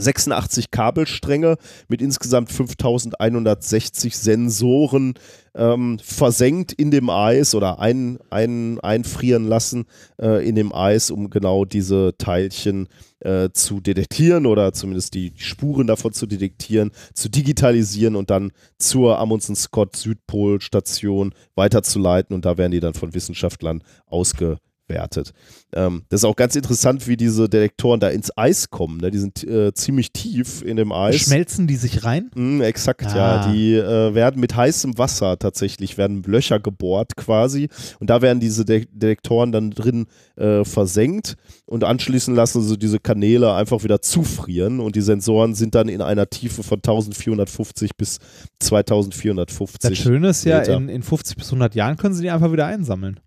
86 0.00 0.70
Kabelstränge 0.70 1.56
mit 1.88 2.02
insgesamt 2.02 2.50
5160 2.52 4.16
Sensoren 4.16 5.14
ähm, 5.54 5.98
versenkt 6.02 6.72
in 6.72 6.90
dem 6.90 7.10
Eis 7.10 7.54
oder 7.54 7.80
ein, 7.80 8.18
ein, 8.30 8.78
einfrieren 8.80 9.46
lassen 9.46 9.86
äh, 10.20 10.46
in 10.48 10.54
dem 10.54 10.72
Eis, 10.74 11.10
um 11.10 11.30
genau 11.30 11.64
diese 11.64 12.14
Teilchen 12.16 12.88
äh, 13.20 13.50
zu 13.52 13.80
detektieren 13.80 14.46
oder 14.46 14.72
zumindest 14.72 15.14
die 15.14 15.32
Spuren 15.36 15.86
davon 15.86 16.12
zu 16.12 16.26
detektieren, 16.26 16.92
zu 17.14 17.28
digitalisieren 17.28 18.14
und 18.16 18.30
dann 18.30 18.52
zur 18.78 19.18
Amundsen 19.18 19.56
Scott 19.56 19.96
Südpol-Station 19.96 21.34
weiterzuleiten. 21.54 22.34
Und 22.34 22.44
da 22.44 22.56
werden 22.56 22.72
die 22.72 22.80
dann 22.80 22.94
von 22.94 23.14
Wissenschaftlern 23.14 23.82
ausgewertet 24.06 24.67
wertet. 24.88 25.32
Ähm, 25.72 26.02
das 26.08 26.20
ist 26.20 26.24
auch 26.24 26.36
ganz 26.36 26.56
interessant, 26.56 27.06
wie 27.06 27.16
diese 27.16 27.48
Detektoren 27.48 28.00
da 28.00 28.08
ins 28.08 28.36
Eis 28.36 28.70
kommen. 28.70 28.98
Ne? 28.98 29.10
Die 29.10 29.18
sind 29.18 29.44
äh, 29.44 29.72
ziemlich 29.74 30.12
tief 30.12 30.62
in 30.62 30.76
dem 30.76 30.92
Eis. 30.92 31.16
Schmelzen 31.16 31.66
die 31.66 31.76
sich 31.76 32.04
rein? 32.04 32.30
Mm, 32.34 32.60
exakt, 32.60 33.06
ah. 33.06 33.16
ja. 33.16 33.52
Die 33.52 33.74
äh, 33.74 34.14
werden 34.14 34.40
mit 34.40 34.56
heißem 34.56 34.98
Wasser 34.98 35.38
tatsächlich, 35.38 35.98
werden 35.98 36.22
Löcher 36.22 36.60
gebohrt 36.60 37.16
quasi. 37.16 37.68
Und 38.00 38.10
da 38.10 38.22
werden 38.22 38.40
diese 38.40 38.64
De 38.64 38.86
Detektoren 38.90 39.52
dann 39.52 39.70
drin 39.70 40.06
äh, 40.36 40.64
versenkt 40.64 41.36
und 41.66 41.84
anschließend 41.84 42.36
lassen 42.36 42.62
sie 42.62 42.78
diese 42.78 42.98
Kanäle 42.98 43.52
einfach 43.54 43.84
wieder 43.84 44.00
zufrieren. 44.00 44.80
Und 44.80 44.96
die 44.96 45.00
Sensoren 45.00 45.54
sind 45.54 45.74
dann 45.74 45.88
in 45.88 46.00
einer 46.00 46.28
Tiefe 46.28 46.62
von 46.62 46.78
1450 46.78 47.96
bis 47.96 48.18
2450. 48.60 49.90
Das 49.90 49.98
Schöne 49.98 50.28
ist 50.28 50.44
ja, 50.44 50.60
in, 50.62 50.88
in 50.88 51.02
50 51.02 51.36
bis 51.36 51.48
100 51.48 51.74
Jahren 51.74 51.96
können 51.96 52.14
sie 52.14 52.22
die 52.22 52.30
einfach 52.30 52.52
wieder 52.52 52.66
einsammeln. 52.66 53.20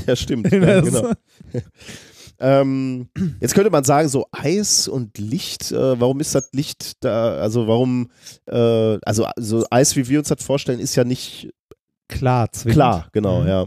Ja, 0.06 0.16
stimmt. 0.16 0.50
ja, 0.52 0.80
genau. 0.80 1.12
ähm, 2.38 3.08
jetzt 3.40 3.54
könnte 3.54 3.70
man 3.70 3.84
sagen, 3.84 4.08
so 4.08 4.26
Eis 4.32 4.88
und 4.88 5.18
Licht, 5.18 5.72
äh, 5.72 6.00
warum 6.00 6.20
ist 6.20 6.34
das 6.34 6.50
Licht 6.52 7.04
da, 7.04 7.36
also 7.38 7.66
warum, 7.66 8.10
äh, 8.46 8.98
also 9.02 9.26
so 9.36 9.64
Eis, 9.70 9.96
wie 9.96 10.08
wir 10.08 10.18
uns 10.18 10.28
das 10.28 10.42
vorstellen, 10.42 10.80
ist 10.80 10.96
ja 10.96 11.04
nicht 11.04 11.50
klar, 12.08 12.50
zwingend. 12.52 12.74
Klar, 12.74 13.08
genau, 13.12 13.42
mhm. 13.42 13.48
ja. 13.48 13.66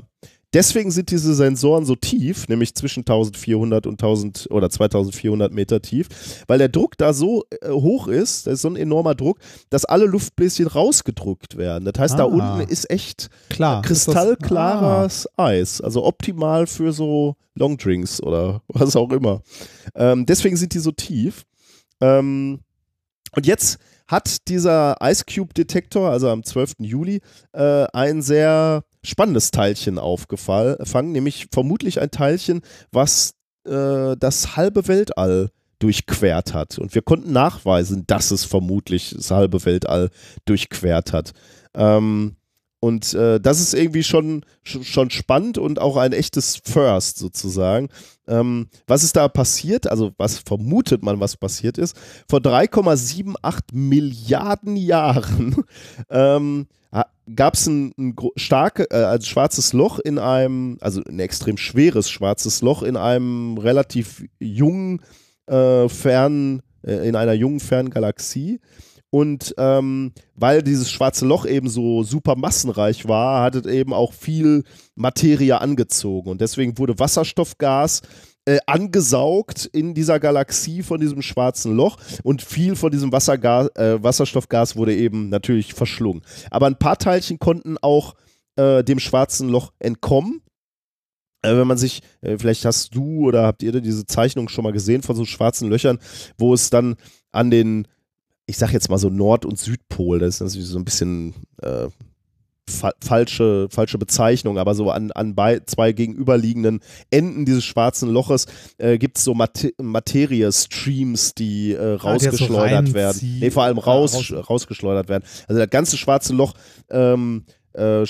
Deswegen 0.53 0.91
sind 0.91 1.11
diese 1.11 1.33
Sensoren 1.33 1.85
so 1.85 1.95
tief, 1.95 2.49
nämlich 2.49 2.75
zwischen 2.75 3.01
1400 3.01 3.87
und 3.87 3.93
1000 3.93 4.47
oder 4.51 4.69
2400 4.69 5.53
Meter 5.53 5.81
tief, 5.81 6.07
weil 6.47 6.57
der 6.57 6.67
Druck 6.67 6.97
da 6.97 7.13
so 7.13 7.45
äh, 7.61 7.69
hoch 7.69 8.07
ist, 8.07 8.47
das 8.47 8.55
ist 8.55 8.61
so 8.63 8.69
ein 8.69 8.75
enormer 8.75 9.15
Druck, 9.15 9.39
dass 9.69 9.85
alle 9.85 10.05
Luftbläschen 10.05 10.67
rausgedrückt 10.67 11.57
werden. 11.57 11.85
Das 11.85 11.97
heißt, 11.97 12.15
ah, 12.15 12.17
da 12.17 12.23
unten 12.25 12.69
ist 12.69 12.89
echt 12.89 13.29
Klar, 13.49 13.81
kristallklares 13.81 15.27
ah. 15.37 15.45
Eis, 15.45 15.79
also 15.79 16.03
optimal 16.03 16.67
für 16.67 16.91
so 16.91 17.35
Longdrinks 17.55 18.21
oder 18.21 18.61
was 18.67 18.95
auch 18.97 19.11
immer. 19.11 19.41
Ähm, 19.95 20.25
deswegen 20.25 20.57
sind 20.57 20.73
die 20.73 20.79
so 20.79 20.91
tief. 20.91 21.45
Ähm, 22.01 22.59
und 23.33 23.45
jetzt 23.45 23.79
hat 24.07 24.49
dieser 24.49 24.97
Ice 25.01 25.23
Cube 25.23 25.53
Detektor, 25.53 26.09
also 26.09 26.27
am 26.29 26.43
12. 26.43 26.73
Juli, 26.79 27.21
äh, 27.53 27.85
ein 27.93 28.21
sehr 28.21 28.83
spannendes 29.03 29.51
Teilchen 29.51 29.97
aufgefangen, 29.97 31.11
nämlich 31.11 31.47
vermutlich 31.51 31.99
ein 31.99 32.11
Teilchen, 32.11 32.61
was 32.91 33.33
äh, 33.65 34.15
das 34.17 34.55
halbe 34.55 34.87
Weltall 34.87 35.49
durchquert 35.79 36.53
hat. 36.53 36.77
Und 36.77 36.93
wir 36.93 37.01
konnten 37.01 37.31
nachweisen, 37.33 38.05
dass 38.07 38.31
es 38.31 38.45
vermutlich 38.45 39.13
das 39.15 39.31
halbe 39.31 39.65
Weltall 39.65 40.09
durchquert 40.45 41.11
hat. 41.13 41.31
Ähm, 41.73 42.35
und 42.79 43.13
äh, 43.13 43.39
das 43.39 43.59
ist 43.59 43.75
irgendwie 43.75 44.03
schon, 44.03 44.43
schon 44.63 45.11
spannend 45.11 45.59
und 45.59 45.79
auch 45.79 45.97
ein 45.97 46.13
echtes 46.13 46.59
First 46.63 47.19
sozusagen. 47.19 47.89
Ähm, 48.27 48.69
was 48.87 49.03
ist 49.03 49.15
da 49.15 49.27
passiert? 49.27 49.85
Also 49.85 50.13
was 50.17 50.39
vermutet 50.39 51.03
man, 51.03 51.19
was 51.19 51.37
passiert 51.37 51.77
ist? 51.77 51.95
Vor 52.27 52.39
3,78 52.39 53.59
Milliarden 53.73 54.75
Jahren 54.75 55.63
ähm, 56.09 56.67
gab 57.35 57.55
es 57.55 57.67
ein, 57.67 57.93
ein 57.97 58.15
starke, 58.35 58.89
äh, 58.91 58.95
also 58.95 59.27
schwarzes 59.27 59.73
Loch 59.73 59.99
in 59.99 60.19
einem, 60.19 60.77
also 60.81 61.01
ein 61.03 61.19
extrem 61.19 61.57
schweres 61.57 62.09
schwarzes 62.09 62.61
Loch 62.61 62.83
in 62.83 62.97
einem 62.97 63.57
relativ 63.57 64.23
jungen, 64.39 65.01
äh, 65.47 65.89
fernen, 65.89 66.61
äh, 66.83 67.07
in 67.07 67.15
einer 67.15 67.33
jungen 67.33 67.59
fernen 67.59 67.89
Galaxie. 67.89 68.59
Und 69.09 69.53
ähm, 69.57 70.13
weil 70.35 70.63
dieses 70.63 70.89
schwarze 70.89 71.25
Loch 71.25 71.45
eben 71.45 71.67
so 71.67 72.01
super 72.03 72.37
massenreich 72.37 73.09
war, 73.09 73.43
hat 73.43 73.55
es 73.55 73.65
eben 73.65 73.93
auch 73.93 74.13
viel 74.13 74.63
Materie 74.95 75.59
angezogen. 75.59 76.29
Und 76.29 76.39
deswegen 76.39 76.77
wurde 76.77 76.97
Wasserstoffgas 76.97 78.01
äh, 78.45 78.59
angesaugt 78.65 79.65
in 79.65 79.93
dieser 79.93 80.19
Galaxie 80.19 80.83
von 80.83 80.99
diesem 80.99 81.21
schwarzen 81.21 81.75
Loch 81.75 81.97
und 82.23 82.41
viel 82.41 82.75
von 82.75 82.91
diesem 82.91 83.11
Wassergas, 83.11 83.67
äh, 83.75 84.01
Wasserstoffgas 84.01 84.75
wurde 84.75 84.95
eben 84.95 85.29
natürlich 85.29 85.73
verschlungen. 85.73 86.23
Aber 86.49 86.67
ein 86.67 86.79
paar 86.79 86.97
Teilchen 86.97 87.39
konnten 87.39 87.77
auch 87.77 88.15
äh, 88.55 88.83
dem 88.83 88.99
schwarzen 88.99 89.49
Loch 89.49 89.71
entkommen. 89.79 90.41
Äh, 91.43 91.55
wenn 91.55 91.67
man 91.67 91.77
sich, 91.77 92.01
äh, 92.21 92.37
vielleicht 92.37 92.65
hast 92.65 92.95
du 92.95 93.27
oder 93.27 93.45
habt 93.45 93.63
ihr 93.63 93.79
diese 93.79 94.05
Zeichnung 94.05 94.49
schon 94.49 94.63
mal 94.63 94.73
gesehen 94.73 95.03
von 95.03 95.15
so 95.15 95.25
schwarzen 95.25 95.69
Löchern, 95.69 95.99
wo 96.37 96.53
es 96.53 96.69
dann 96.69 96.95
an 97.31 97.51
den 97.51 97.87
ich 98.51 98.57
sag 98.57 98.73
jetzt 98.73 98.89
mal 98.89 98.97
so 98.97 99.09
Nord- 99.09 99.45
und 99.45 99.57
Südpol, 99.57 100.19
das 100.19 100.35
ist 100.35 100.41
natürlich 100.41 100.67
so 100.67 100.77
ein 100.77 100.83
bisschen 100.83 101.33
äh, 101.61 101.87
fa 102.69 102.91
falsche, 103.03 103.67
falsche 103.69 103.97
Bezeichnung, 103.97 104.57
aber 104.57 104.75
so 104.75 104.91
an, 104.91 105.11
an 105.11 105.35
zwei 105.65 105.91
gegenüberliegenden 105.91 106.79
Enden 107.09 107.45
dieses 107.45 107.65
schwarzen 107.65 108.09
Loches 108.09 108.45
äh, 108.77 108.97
gibt 108.97 109.17
es 109.17 109.23
so 109.23 109.33
Mat 109.33 109.67
Materie-Streams, 109.77 111.35
die 111.35 111.73
äh, 111.73 111.93
rausgeschleudert 111.93 112.89
so 112.89 112.93
werden. 112.93 113.39
Nee, 113.39 113.51
vor 113.51 113.63
allem 113.63 113.77
raus, 113.77 114.29
ja, 114.29 114.37
raus 114.37 114.49
rausgeschleudert 114.49 115.09
werden. 115.09 115.23
Also 115.47 115.59
das 115.59 115.69
ganze 115.69 115.97
schwarze 115.97 116.33
Loch 116.33 116.53
ähm, 116.89 117.45
äh, 117.73 118.03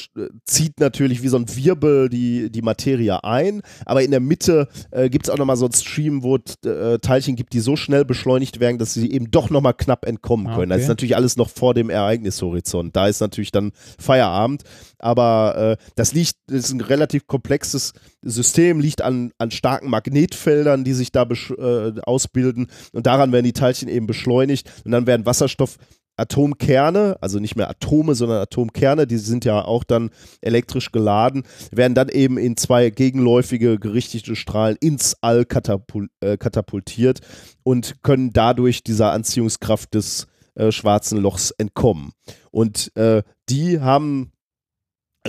zieht 0.45 0.79
natürlich 0.79 1.23
wie 1.23 1.27
so 1.27 1.37
ein 1.37 1.45
Wirbel 1.55 2.09
die, 2.09 2.51
die 2.51 2.61
Materie 2.61 3.23
ein, 3.23 3.61
aber 3.85 4.03
in 4.03 4.11
der 4.11 4.19
Mitte 4.19 4.67
äh, 4.91 5.09
gibt 5.09 5.27
es 5.27 5.29
auch 5.29 5.37
nochmal 5.37 5.57
so 5.57 5.65
einen 5.65 5.73
Stream, 5.73 6.23
wo 6.23 6.37
äh, 6.37 6.99
Teilchen 6.99 7.35
gibt, 7.35 7.53
die 7.53 7.59
so 7.59 7.75
schnell 7.75 8.05
beschleunigt 8.05 8.59
werden, 8.59 8.77
dass 8.77 8.93
sie 8.93 9.11
eben 9.11 9.31
doch 9.31 9.49
nochmal 9.49 9.73
knapp 9.73 10.05
entkommen 10.05 10.47
ah, 10.47 10.55
können. 10.55 10.71
Okay. 10.71 10.79
Das 10.79 10.83
ist 10.83 10.89
natürlich 10.89 11.15
alles 11.15 11.37
noch 11.37 11.49
vor 11.49 11.73
dem 11.73 11.89
Ereignishorizont. 11.89 12.95
Da 12.95 13.07
ist 13.07 13.21
natürlich 13.21 13.51
dann 13.51 13.71
Feierabend, 13.99 14.63
aber 14.99 15.77
äh, 15.79 15.83
das 15.95 16.13
liegt, 16.13 16.35
das 16.47 16.65
ist 16.65 16.73
ein 16.73 16.81
relativ 16.81 17.27
komplexes 17.27 17.93
System, 18.21 18.79
liegt 18.79 19.01
an, 19.01 19.31
an 19.37 19.51
starken 19.51 19.89
Magnetfeldern, 19.89 20.83
die 20.83 20.93
sich 20.93 21.11
da 21.11 21.23
äh, 21.23 21.93
ausbilden 22.03 22.67
und 22.93 23.05
daran 23.05 23.31
werden 23.31 23.45
die 23.45 23.53
Teilchen 23.53 23.89
eben 23.89 24.07
beschleunigt 24.07 24.71
und 24.85 24.91
dann 24.91 25.07
werden 25.07 25.25
Wasserstoff 25.25 25.77
Atomkerne, 26.21 27.17
also 27.21 27.39
nicht 27.39 27.55
mehr 27.55 27.69
Atome, 27.69 28.15
sondern 28.15 28.41
Atomkerne, 28.41 29.07
die 29.07 29.17
sind 29.17 29.43
ja 29.43 29.63
auch 29.65 29.83
dann 29.83 30.11
elektrisch 30.41 30.91
geladen, 30.91 31.43
werden 31.71 31.95
dann 31.95 32.09
eben 32.09 32.37
in 32.37 32.55
zwei 32.57 32.89
gegenläufige 32.89 33.79
gerichtete 33.79 34.35
Strahlen 34.35 34.77
ins 34.79 35.17
All 35.21 35.45
katapul 35.45 36.09
äh, 36.21 36.37
katapultiert 36.37 37.21
und 37.63 38.03
können 38.03 38.31
dadurch 38.33 38.83
dieser 38.83 39.11
Anziehungskraft 39.11 39.93
des 39.93 40.27
äh, 40.55 40.71
schwarzen 40.71 41.17
Lochs 41.17 41.51
entkommen. 41.51 42.11
Und 42.51 42.95
äh, 42.95 43.23
die 43.49 43.79
haben 43.79 44.31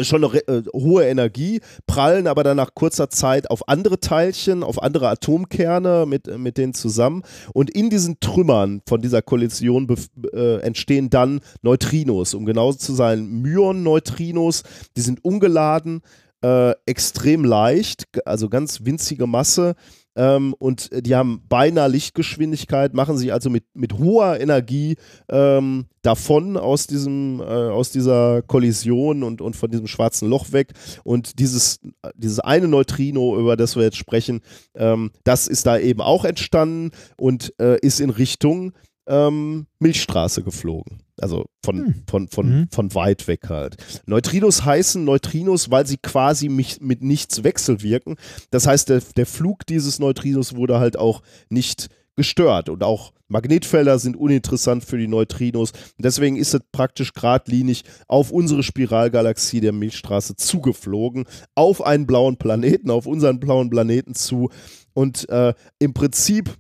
schon 0.00 0.24
eine 0.24 0.38
äh, 0.48 0.62
hohe 0.72 1.04
Energie, 1.04 1.60
prallen 1.86 2.26
aber 2.26 2.42
dann 2.42 2.56
nach 2.56 2.74
kurzer 2.74 3.10
Zeit 3.10 3.50
auf 3.50 3.68
andere 3.68 4.00
Teilchen, 4.00 4.62
auf 4.62 4.82
andere 4.82 5.08
Atomkerne 5.08 6.06
mit, 6.06 6.26
mit 6.38 6.56
denen 6.56 6.74
zusammen. 6.74 7.22
Und 7.52 7.70
in 7.70 7.90
diesen 7.90 8.18
Trümmern 8.20 8.82
von 8.86 9.02
dieser 9.02 9.22
Kollision 9.22 9.94
äh, 10.32 10.60
entstehen 10.60 11.10
dann 11.10 11.40
Neutrinos. 11.62 12.34
Um 12.34 12.46
genauso 12.46 12.78
zu 12.78 12.94
sein, 12.94 13.42
Myon-Neutrinos, 13.42 14.62
die 14.96 15.02
sind 15.02 15.24
ungeladen, 15.24 16.02
äh, 16.42 16.72
extrem 16.86 17.44
leicht, 17.44 18.04
also 18.24 18.48
ganz 18.48 18.84
winzige 18.84 19.26
Masse 19.26 19.74
ähm, 20.14 20.54
und 20.58 20.90
die 20.92 21.14
haben 21.14 21.42
beinahe 21.48 21.88
Lichtgeschwindigkeit, 21.88 22.92
machen 22.94 23.16
sich 23.16 23.32
also 23.32 23.48
mit, 23.48 23.64
mit 23.74 23.94
hoher 23.94 24.40
Energie 24.40 24.96
ähm, 25.30 25.86
davon 26.02 26.56
aus, 26.56 26.86
diesem, 26.86 27.40
äh, 27.40 27.44
aus 27.44 27.90
dieser 27.90 28.42
Kollision 28.42 29.22
und, 29.22 29.40
und 29.40 29.56
von 29.56 29.70
diesem 29.70 29.86
schwarzen 29.86 30.28
Loch 30.28 30.52
weg. 30.52 30.72
Und 31.04 31.38
dieses, 31.38 31.80
dieses 32.14 32.40
eine 32.40 32.68
Neutrino, 32.68 33.38
über 33.38 33.56
das 33.56 33.76
wir 33.76 33.84
jetzt 33.84 33.96
sprechen, 33.96 34.40
ähm, 34.74 35.12
das 35.24 35.46
ist 35.46 35.66
da 35.66 35.78
eben 35.78 36.00
auch 36.00 36.24
entstanden 36.24 36.90
und 37.16 37.54
äh, 37.58 37.78
ist 37.80 38.00
in 38.00 38.10
Richtung 38.10 38.72
ähm, 39.06 39.66
Milchstraße 39.80 40.42
geflogen. 40.42 41.02
Also 41.22 41.46
von, 41.64 41.78
hm. 41.78 41.94
von, 42.08 42.28
von, 42.28 42.48
mhm. 42.48 42.68
von 42.70 42.94
weit 42.94 43.28
weg 43.28 43.48
halt. 43.48 43.76
Neutrinos 44.06 44.64
heißen 44.64 45.04
Neutrinos, 45.04 45.70
weil 45.70 45.86
sie 45.86 45.98
quasi 45.98 46.48
mich, 46.48 46.80
mit 46.80 47.02
nichts 47.02 47.44
wechselwirken. 47.44 48.16
Das 48.50 48.66
heißt, 48.66 48.88
der, 48.88 49.02
der 49.16 49.26
Flug 49.26 49.66
dieses 49.66 49.98
Neutrinos 49.98 50.56
wurde 50.56 50.78
halt 50.80 50.98
auch 50.98 51.22
nicht 51.48 51.88
gestört 52.16 52.68
und 52.68 52.82
auch 52.82 53.12
Magnetfelder 53.28 53.98
sind 53.98 54.16
uninteressant 54.16 54.84
für 54.84 54.98
die 54.98 55.08
Neutrinos. 55.08 55.72
Deswegen 55.98 56.36
ist 56.36 56.52
es 56.52 56.60
praktisch 56.70 57.14
geradlinig 57.14 57.84
auf 58.06 58.30
unsere 58.30 58.62
Spiralgalaxie 58.62 59.60
der 59.60 59.72
Milchstraße 59.72 60.36
zugeflogen, 60.36 61.24
auf 61.54 61.84
einen 61.84 62.06
blauen 62.06 62.36
Planeten, 62.36 62.90
auf 62.90 63.06
unseren 63.06 63.40
blauen 63.40 63.70
Planeten 63.70 64.14
zu. 64.14 64.50
Und 64.92 65.28
äh, 65.30 65.54
im 65.78 65.94
Prinzip 65.94 66.54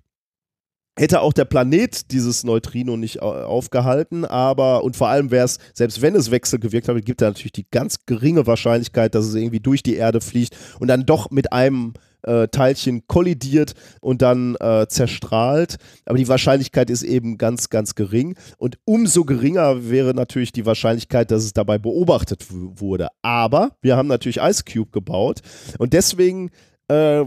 hätte 0.98 1.20
auch 1.20 1.32
der 1.32 1.46
Planet 1.46 2.10
dieses 2.10 2.44
Neutrino 2.44 2.96
nicht 2.96 3.22
au- 3.22 3.32
aufgehalten, 3.32 4.24
aber 4.24 4.84
und 4.84 4.96
vor 4.96 5.08
allem 5.08 5.30
wäre 5.30 5.46
es, 5.46 5.58
selbst 5.74 6.02
wenn 6.02 6.14
es 6.14 6.30
wechselgewirkt 6.30 6.88
hat, 6.88 7.04
gibt 7.04 7.22
es 7.22 7.26
natürlich 7.26 7.52
die 7.52 7.66
ganz 7.70 8.04
geringe 8.06 8.46
Wahrscheinlichkeit, 8.46 9.14
dass 9.14 9.26
es 9.26 9.34
irgendwie 9.34 9.60
durch 9.60 9.82
die 9.82 9.96
Erde 9.96 10.20
fliegt 10.20 10.56
und 10.80 10.88
dann 10.88 11.06
doch 11.06 11.30
mit 11.30 11.52
einem 11.52 11.94
äh, 12.24 12.48
Teilchen 12.48 13.06
kollidiert 13.06 13.74
und 14.00 14.22
dann 14.22 14.54
äh, 14.60 14.86
zerstrahlt. 14.86 15.76
Aber 16.04 16.18
die 16.18 16.28
Wahrscheinlichkeit 16.28 16.90
ist 16.90 17.02
eben 17.02 17.36
ganz, 17.36 17.68
ganz 17.68 17.94
gering. 17.94 18.36
Und 18.58 18.78
umso 18.84 19.24
geringer 19.24 19.90
wäre 19.90 20.14
natürlich 20.14 20.52
die 20.52 20.64
Wahrscheinlichkeit, 20.66 21.30
dass 21.30 21.42
es 21.42 21.52
dabei 21.52 21.78
beobachtet 21.78 22.46
wurde. 22.50 23.08
Aber 23.22 23.76
wir 23.80 23.96
haben 23.96 24.08
natürlich 24.08 24.38
Ice 24.38 24.62
Cube 24.70 24.90
gebaut 24.92 25.40
und 25.78 25.94
deswegen 25.94 26.50
äh, 26.88 27.24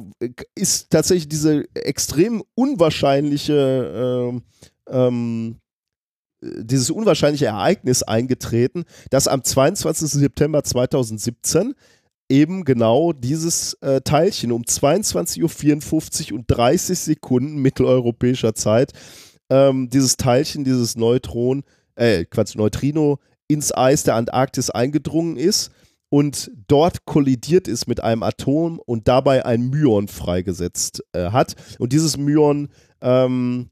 ist 0.56 0.90
tatsächlich 0.90 1.28
diese 1.28 1.66
extrem 1.76 2.44
unwahrscheinliche 2.56 4.32
ähm, 4.34 4.44
ähm, 4.90 5.58
dieses 6.42 6.92
unwahrscheinliche 6.92 7.48
Ereignis 7.48 8.04
eingetreten, 8.04 8.86
dass 9.10 9.28
am 9.28 9.44
22. 9.44 10.10
September 10.10 10.64
2017 10.64 11.74
eben 12.30 12.66
genau 12.66 13.14
dieses 13.14 13.74
äh, 13.82 14.02
Teilchen 14.02 14.52
um 14.52 14.64
22.54 14.64 16.32
Uhr 16.32 16.40
und 16.40 16.46
30 16.48 16.98
Sekunden 16.98 17.58
mitteleuropäischer 17.62 18.56
Zeit, 18.56 18.94
ähm, 19.50 19.90
dieses 19.90 20.18
Teilchen, 20.18 20.64
dieses 20.64 20.96
Neutron, 20.96 21.64
äh, 21.96 22.26
Quatsch, 22.26 22.56
Neutrino 22.56 23.20
ins 23.48 23.76
Eis 23.76 24.04
der 24.04 24.16
Antarktis 24.16 24.70
eingedrungen 24.72 25.38
ist 25.38 25.72
und 26.10 26.52
dort 26.68 27.06
kollidiert 27.06 27.68
ist 27.68 27.88
mit 27.88 28.04
einem 28.04 28.24
Atom 28.24 28.80
und 28.80 29.08
dabei 29.08 29.46
ein 29.46 29.70
Myon 29.70 30.08
freigesetzt 30.08 31.04
äh, 31.14 31.32
hat. 31.32 31.56
Und 31.80 31.94
dieses 31.94 32.18
Myon 32.18 32.70
ähm, 33.02 33.70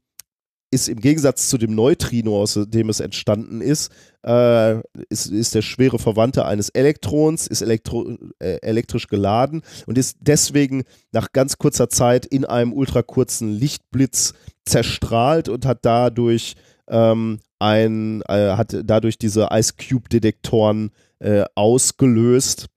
ist 0.74 0.88
im 0.88 1.00
Gegensatz 1.00 1.48
zu 1.48 1.56
dem 1.56 1.74
Neutrino, 1.74 2.42
aus 2.42 2.58
dem 2.66 2.88
es 2.88 2.98
entstanden 2.98 3.60
ist, 3.60 3.92
äh, 4.26 4.80
ist, 5.08 5.26
ist 5.26 5.54
der 5.54 5.62
schwere 5.62 6.00
Verwandte 6.00 6.44
eines 6.44 6.68
Elektrons, 6.68 7.46
ist 7.46 7.62
elektro, 7.62 8.16
äh, 8.40 8.56
elektrisch 8.60 9.06
geladen 9.06 9.62
und 9.86 9.96
ist 9.96 10.16
deswegen 10.20 10.82
nach 11.12 11.32
ganz 11.32 11.58
kurzer 11.58 11.88
Zeit 11.88 12.26
in 12.26 12.44
einem 12.44 12.72
ultrakurzen 12.72 13.52
Lichtblitz 13.52 14.34
zerstrahlt 14.64 15.48
und 15.48 15.64
hat 15.64 15.78
dadurch 15.82 16.56
ähm, 16.88 17.38
ein, 17.60 18.22
äh, 18.22 18.56
hat 18.56 18.76
dadurch 18.84 19.16
diese 19.16 19.48
Ice 19.52 19.74
Cube 19.78 20.08
Detektoren 20.08 20.90
äh, 21.20 21.44
ausgelöst 21.54 22.68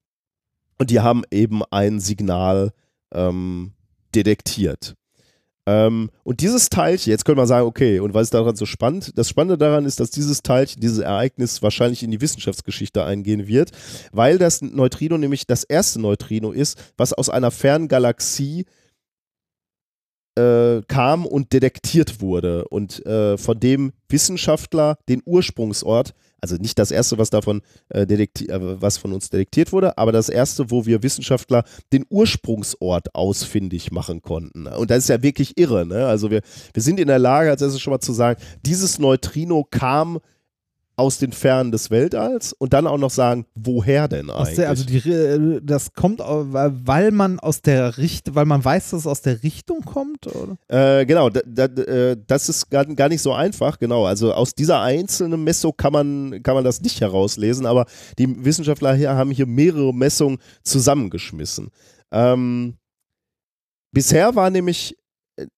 und 0.78 0.90
die 0.90 1.00
haben 1.00 1.24
eben 1.32 1.64
ein 1.72 2.00
Signal 2.00 2.72
ähm, 3.14 3.74
detektiert. 4.14 4.96
Ähm, 5.68 6.12
und 6.24 6.40
dieses 6.40 6.70
Teilchen, 6.70 7.12
jetzt 7.12 7.26
könnte 7.26 7.42
man 7.42 7.48
sagen, 7.48 7.68
okay, 7.68 8.00
und 8.00 8.14
was 8.14 8.24
ist 8.24 8.34
daran 8.34 8.56
so 8.56 8.66
spannend? 8.66 9.12
Das 9.18 9.28
Spannende 9.28 9.58
daran 9.58 9.86
ist, 9.86 10.00
dass 10.00 10.12
dieses 10.12 10.42
Teilchen, 10.42 10.80
dieses 10.80 11.00
Ereignis 11.00 11.62
wahrscheinlich 11.62 12.04
in 12.04 12.12
die 12.12 12.22
Wissenschaftsgeschichte 12.22 13.04
eingehen 13.04 13.48
wird, 13.48 13.72
weil 14.14 14.38
das 14.38 14.62
Neutrino 14.62 15.18
nämlich 15.18 15.46
das 15.46 15.66
erste 15.66 16.00
Neutrino 16.00 16.52
ist, 16.52 16.94
was 16.96 17.12
aus 17.12 17.28
einer 17.30 17.52
fernen 17.52 17.90
Galaxie 17.90 18.66
äh, 20.38 20.82
kam 20.88 21.26
und 21.26 21.52
detektiert 21.52 22.22
wurde 22.22 22.68
und 22.68 23.06
äh, 23.06 23.38
von 23.38 23.60
dem 23.60 23.92
Wissenschaftler 24.10 24.98
den 25.10 25.22
Ursprungsort, 25.26 26.14
also 26.40 26.56
nicht 26.56 26.78
das 26.78 26.92
erste, 26.92 27.18
was 27.18 27.30
davon 27.30 27.62
äh, 27.90 28.04
äh, 28.04 28.28
was 28.82 28.98
von 28.98 29.14
uns 29.14 29.30
detektiert 29.30 29.72
wurde, 29.72 29.98
aber 29.98 30.12
das 30.12 30.30
erste, 30.30 30.70
wo 30.70 30.86
wir 30.86 31.02
Wissenschaftler 31.02 31.64
den 31.92 32.06
Ursprungsort 32.10 33.16
ausfindig 33.16 33.92
machen 33.92 34.22
konnten. 34.22 34.68
Und 34.68 34.92
das 34.92 35.00
ist 35.00 35.10
ja 35.10 35.24
wirklich 35.24 35.58
irre. 35.58 35.86
Ne? 35.86 36.06
Also 36.06 36.30
wir, 36.30 36.42
wir 36.74 36.84
sind 36.84 37.00
in 37.00 37.08
der 37.08 37.20
Lage, 37.20 37.50
als 37.50 37.62
erstes 37.62 37.82
schon 37.82 37.92
mal 37.92 38.00
zu 38.00 38.14
sagen, 38.14 38.40
dieses 38.66 39.00
Neutrino 39.00 39.66
kam 39.70 40.20
aus 40.98 41.20
den 41.20 41.32
Fernen 41.32 41.72
des 41.72 41.92
Weltalls 41.92 42.54
und 42.54 42.74
dann 42.74 42.88
auch 42.88 42.98
noch 42.98 43.12
sagen, 43.12 43.46
woher 43.54 44.08
denn 44.08 44.32
eigentlich? 44.32 44.56
der, 44.56 44.70
also 44.70 44.84
die, 44.84 44.98
äh, 44.98 45.62
das 45.64 45.94
kommt, 45.94 46.20
weil 46.20 47.12
man 47.12 47.40
aus 47.40 47.62
der 47.62 48.00
Richtung, 48.00 48.34
weil 48.34 48.46
man 48.46 48.66
weiß, 48.66 48.90
dass 48.90 49.02
es 49.02 49.08
aus 49.08 49.22
der 49.22 49.44
Richtung 49.44 49.82
kommt, 49.86 50.26
oder? 50.26 50.58
Äh, 50.68 51.06
genau, 51.06 51.30
da, 51.30 51.42
da, 51.46 51.66
äh, 51.84 52.18
das 52.26 52.50
ist 52.50 52.72
gar, 52.72 52.84
gar 52.86 53.10
nicht 53.10 53.22
so 53.22 53.32
einfach, 53.32 53.78
genau. 53.78 54.06
Also 54.06 54.34
aus 54.34 54.56
dieser 54.56 54.82
einzelnen 54.82 55.44
Messung 55.44 55.74
kann 55.78 55.94
man, 55.94 56.42
kann 56.42 56.56
man 56.56 56.64
das 56.64 56.82
nicht 56.82 57.00
herauslesen, 57.00 57.68
aber 57.68 57.86
die 58.18 58.44
Wissenschaftler 58.44 58.96
hier 58.96 59.12
haben 59.12 59.30
hier 59.30 59.46
mehrere 59.46 59.94
Messungen 59.94 60.40
zusammengeschmissen. 60.64 61.70
Ähm, 62.12 62.78
bisher 63.92 64.36
war 64.36 64.50
nämlich, 64.50 64.98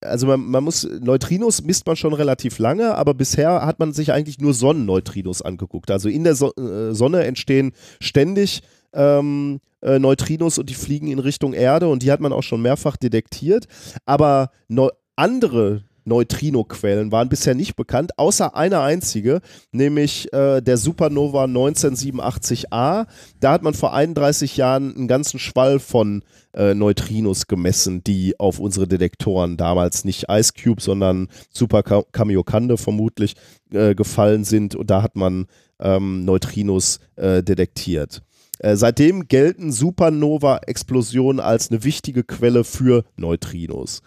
also 0.02 0.28
man, 0.28 0.46
man 0.46 0.64
muss, 0.64 0.88
Neutrinos 1.02 1.64
misst 1.64 1.86
man 1.88 1.96
schon 1.96 2.14
relativ 2.14 2.60
lange, 2.60 2.96
aber 2.96 3.14
bisher 3.14 3.66
hat 3.66 3.80
man 3.80 3.94
sich 3.94 4.12
eigentlich 4.12 4.40
nur 4.40 4.54
Sonnenneutrinos 4.54 5.42
angeguckt. 5.42 5.92
Also 5.92 6.10
in 6.10 6.24
der 6.24 6.36
so 6.36 6.54
äh, 6.56 6.94
Sonne 6.94 7.24
entstehen 7.24 7.72
ständig 8.00 8.62
ähm, 8.94 9.60
äh, 9.82 10.00
Neutrinos 10.00 10.58
und 10.58 10.70
die 10.70 10.76
fliegen 10.76 11.08
in 11.08 11.20
Richtung 11.20 11.54
Erde 11.54 11.88
und 11.88 12.04
die 12.04 12.12
hat 12.12 12.20
man 12.20 12.34
auch 12.34 12.44
schon 12.44 12.62
mehrfach 12.62 12.98
detektiert. 12.98 13.66
Aber 14.06 14.52
neu 14.68 14.90
andere 15.16 15.84
Neutrino-Quellen 16.06 17.12
waren 17.12 17.30
bisher 17.30 17.56
nicht 17.56 17.76
bekannt, 17.76 18.18
außer 18.18 18.56
eine 18.56 18.82
einzige, 18.82 19.42
nämlich 19.72 20.32
äh, 20.34 20.62
der 20.62 20.78
Supernova 20.78 21.46
1987a. 21.46 23.08
Da 23.40 23.52
hat 23.52 23.64
man 23.64 23.74
vor 23.74 23.94
31 23.94 24.58
Jahren 24.58 24.96
einen 24.96 25.08
ganzen 25.08 25.40
Schwall 25.40 25.80
von 25.80 26.24
äh, 26.54 26.74
Neutrinos 26.74 27.48
gemessen, 27.48 28.04
die 28.04 28.40
auf 28.40 28.60
unsere 28.60 28.88
Detektoren 28.88 29.58
damals 29.58 30.06
nicht 30.06 30.26
Ice 30.30 30.54
Cube, 30.62 30.82
sondern 30.82 31.28
Super 31.52 31.84
Ka- 31.84 32.04
Kamiokande 32.12 32.78
vermutlich 32.78 33.36
äh, 33.72 33.96
gefallen 33.96 34.44
sind. 34.44 34.76
Und 34.76 34.90
da 34.90 35.02
hat 35.02 35.16
man 35.16 35.48
ähm, 35.80 36.26
Neutrinos 36.26 37.00
äh, 37.16 37.44
detektiert. 37.44 38.22
Äh, 38.60 38.76
seitdem 38.76 39.28
gelten 39.28 39.72
Supernova-Explosionen 39.72 41.40
als 41.40 41.72
eine 41.72 41.84
wichtige 41.84 42.24
Quelle 42.24 42.64
für 42.64 43.06
Neutrinos. 43.16 44.02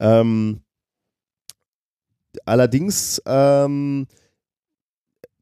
Ähm, 0.00 0.60
allerdings, 2.46 3.20
ähm, 3.26 4.06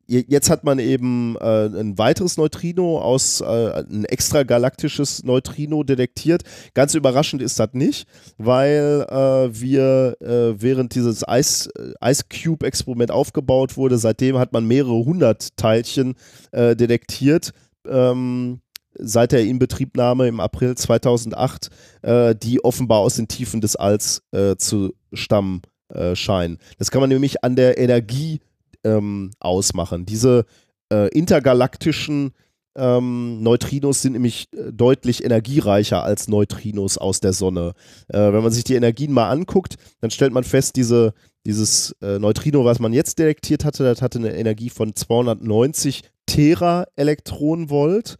je- 0.07 0.25
jetzt 0.29 0.51
hat 0.51 0.65
man 0.65 0.79
eben 0.79 1.37
äh, 1.37 1.67
ein 1.67 1.99
weiteres 1.99 2.37
Neutrino 2.37 3.01
aus, 3.01 3.41
äh, 3.41 3.45
ein 3.91 4.05
extragalaktisches 4.05 5.25
Neutrino 5.25 5.83
detektiert. 5.83 6.43
Ganz 6.75 6.95
überraschend 6.95 7.43
ist 7.43 7.59
das 7.59 7.71
nicht, 7.73 8.07
weil 8.39 9.07
äh, 9.09 9.61
wir, 9.61 10.17
äh, 10.21 10.61
während 10.61 10.95
dieses 10.95 11.25
Ice, 11.29 11.69
äh, 11.77 12.11
Ice 12.11 12.25
Cube-Experiment 12.31 13.11
aufgebaut 13.11 13.77
wurde, 13.77 13.99
seitdem 13.99 14.39
hat 14.39 14.53
man 14.53 14.67
mehrere 14.67 15.05
hundert 15.05 15.57
Teilchen 15.57 16.15
äh, 16.53 16.77
detektiert. 16.77 17.53
Ähm, 17.89 18.61
seit 18.99 19.33
der 19.33 19.45
Inbetriebnahme 19.45 20.27
im 20.27 20.41
April 20.41 20.75
2008, 20.75 21.69
äh, 22.03 22.35
die 22.35 22.65
offenbar 22.65 23.01
aus 23.01 23.17
den 23.17 23.29
Tiefen 23.29 23.61
des 23.61 23.77
Alls 23.77 24.23
zu 24.57 24.95
stammen 25.13 25.61
äh, 25.89 26.17
scheinen. 26.17 26.59
Das 26.79 26.91
kann 26.91 27.01
man 27.01 27.11
nämlich 27.11 27.45
an 27.45 27.57
der 27.57 27.79
Energie 27.79 28.41
ähm, 28.85 29.31
ausmachen. 29.41 30.07
Diese 30.07 30.47
äh, 30.93 31.09
intergalaktischen 31.09 32.33
ähm, 32.77 33.43
Neutrinos 33.43 34.03
sind 34.03 34.13
nämlich 34.13 34.49
äh, 34.53 34.73
deutlich 34.73 35.25
energiereicher 35.25 36.03
als 36.03 36.29
Neutrinos 36.29 36.99
aus 36.99 37.21
der 37.21 37.33
Sonne. 37.33 37.73
Äh, 38.09 38.33
wenn 38.33 38.43
man 38.43 38.53
sich 38.53 38.65
die 38.65 38.75
Energien 38.75 39.13
mal 39.13 39.31
anguckt, 39.31 39.77
dann 40.01 40.11
stellt 40.11 40.33
man 40.33 40.45
fest, 40.45 40.77
diese, 40.77 41.15
dieses 41.47 41.97
äh, 42.03 42.19
Neutrino, 42.19 42.65
was 42.65 42.79
man 42.79 42.93
jetzt 42.93 43.19
detektiert 43.19 43.65
hatte, 43.65 43.85
das 43.85 44.03
hatte 44.03 44.19
eine 44.19 44.37
Energie 44.37 44.71
von 44.71 44.95
290 44.95 46.03
Tera-Elektronenvolt. 46.27 48.19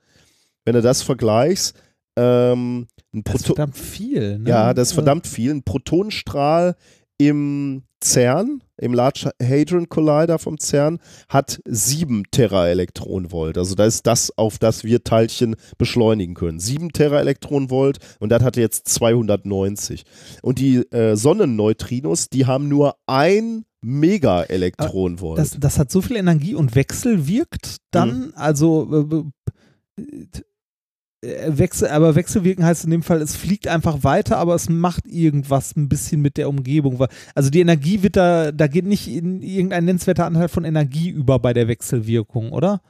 Wenn 0.65 0.75
du 0.75 0.83
das 0.83 1.03
vergleichst, 1.03 1.77
ähm, 2.17 2.87
ein 3.13 3.25
Das 3.25 3.35
ist 3.37 3.43
Proto 3.43 3.55
verdammt 3.57 3.77
viel, 3.77 4.39
ne? 4.39 4.49
ja, 4.49 4.75
das 4.75 4.89
ist 4.89 4.95
verdammt 4.95 5.27
viel. 5.27 5.51
Ein 5.53 5.63
Protonenstrahl 5.63 6.77
im 7.19 7.83
CERN, 8.03 8.63
im 8.77 8.93
Large 8.93 9.31
Hadron 9.43 9.89
Collider 9.89 10.39
vom 10.39 10.59
CERN, 10.59 10.99
hat 11.29 11.61
7 11.67 12.25
Teraelektronenvolt. 12.31 13.57
Also 13.59 13.75
das 13.75 13.97
ist 13.97 14.07
das, 14.07 14.37
auf 14.37 14.59
das 14.59 14.85
wir 14.85 15.03
Teilchen 15.03 15.57
beschleunigen 15.79 16.35
können. 16.35 16.61
7 16.61 16.93
Teraelektronenvolt 16.93 17.99
und 18.21 18.31
das 18.31 18.43
hatte 18.43 18.61
jetzt 18.61 18.89
290. 18.89 20.05
Und 20.43 20.59
die 20.59 20.77
äh, 20.93 21.17
Sonnenneutrinos, 21.17 22.29
die 22.29 22.47
haben 22.47 22.69
nur 22.69 22.97
ein 23.07 23.65
Megaelektronenvolt. 23.81 25.39
Das, 25.39 25.57
das 25.59 25.79
hat 25.79 25.91
so 25.91 26.03
viel 26.03 26.17
Energie 26.17 26.55
und 26.55 26.75
Wechsel 26.75 27.29
wirkt 27.29 27.77
dann, 27.93 28.33
also 28.35 29.33
äh, 29.97 30.03
äh, 30.03 30.27
Wechsel, 31.49 31.89
aber 31.89 32.15
Wechselwirken 32.15 32.65
heißt 32.65 32.85
in 32.85 32.91
dem 32.91 33.03
Fall, 33.03 33.21
es 33.23 33.37
fliegt 33.37 33.69
einfach 33.69 34.05
weiter, 34.05 34.39
aber 34.39 34.55
es 34.55 34.69
macht 34.69 35.07
irgendwas 35.07 35.77
ein 35.77 35.89
bisschen 35.89 36.21
mit 36.23 36.37
der 36.37 36.49
Umgebung. 36.49 36.99
Weil- 36.99 37.09
Also 37.35 37.51
die 37.51 37.61
Energie 37.61 38.03
wird 38.03 38.17
da, 38.17 38.53
da 38.53 38.67
geht 38.67 38.87
nicht 38.87 39.09
in 39.09 39.43
irgendein 39.43 39.85
nennenswerter 39.85 40.27
Anteil 40.27 40.49
von 40.49 40.65
Energie 40.65 41.09
über 41.11 41.39
bei 41.39 41.53
der 41.53 41.69
Wechselwirkung, 41.69 42.53
oder? 42.53 42.81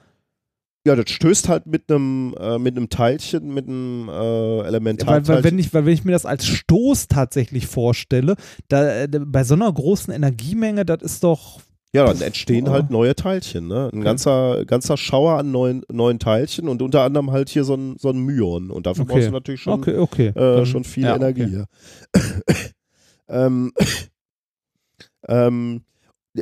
Ja, 0.86 0.94
das 0.94 1.10
stößt 1.10 1.48
halt 1.48 1.66
mit 1.66 1.90
einem 1.90 2.32
äh, 2.38 2.58
mit 2.60 2.76
einem 2.76 2.88
Teilchen, 2.88 3.52
mit 3.52 3.66
einem 3.66 4.08
äh, 4.08 4.12
Weil, 4.12 4.66
Elementarteilchen. 4.66 5.28
weil, 5.34 5.42
wenn 5.44 5.58
ich, 5.58 5.74
weil 5.74 5.84
wenn 5.84 5.94
ich 5.94 6.04
mir 6.04 6.12
das 6.12 6.24
als 6.26 6.46
Stoß 6.46 7.08
tatsächlich 7.08 7.66
vorstelle, 7.66 8.36
da, 8.68 9.02
äh, 9.02 9.08
bei 9.08 9.42
so 9.42 9.54
einer 9.54 9.72
großen 9.72 10.14
Energiemenge, 10.14 10.84
das 10.84 11.02
ist 11.02 11.24
doch 11.24 11.60
ja, 11.96 12.04
dann 12.06 12.20
entstehen 12.20 12.68
Oh. 12.68 12.72
halt 12.72 12.90
neue 12.90 13.14
Teilchen, 13.14 13.66
ne? 13.68 13.90
Ein 13.92 14.02
ganzer, 14.02 14.64
ganzer 14.64 14.96
Schauer 14.96 15.38
an 15.38 15.50
neuen, 15.50 15.82
neuen 15.90 16.18
Teilchen 16.18 16.68
und 16.68 16.82
unter 16.82 17.02
anderem 17.02 17.30
halt 17.32 17.48
hier 17.48 17.64
so 17.64 17.74
ein, 17.74 17.96
so 17.98 18.10
ein 18.10 18.18
Myon. 18.18 18.70
Und 18.70 18.86
dafür 18.86 19.04
Okay. 19.04 19.12
brauchst 19.14 19.28
du 19.28 19.32
natürlich 19.32 19.60
schon, 19.62 19.72
okay, 19.80 19.96
okay. 19.98 20.26
äh, 20.28 20.32
Dann- 20.34 20.66
schon 20.66 20.84
viel 20.84 21.04
ja, 21.04 21.16
Energie. 21.16 21.62
okay. 21.62 21.64
Ähm, 23.28 23.72
ähm, 25.28 25.82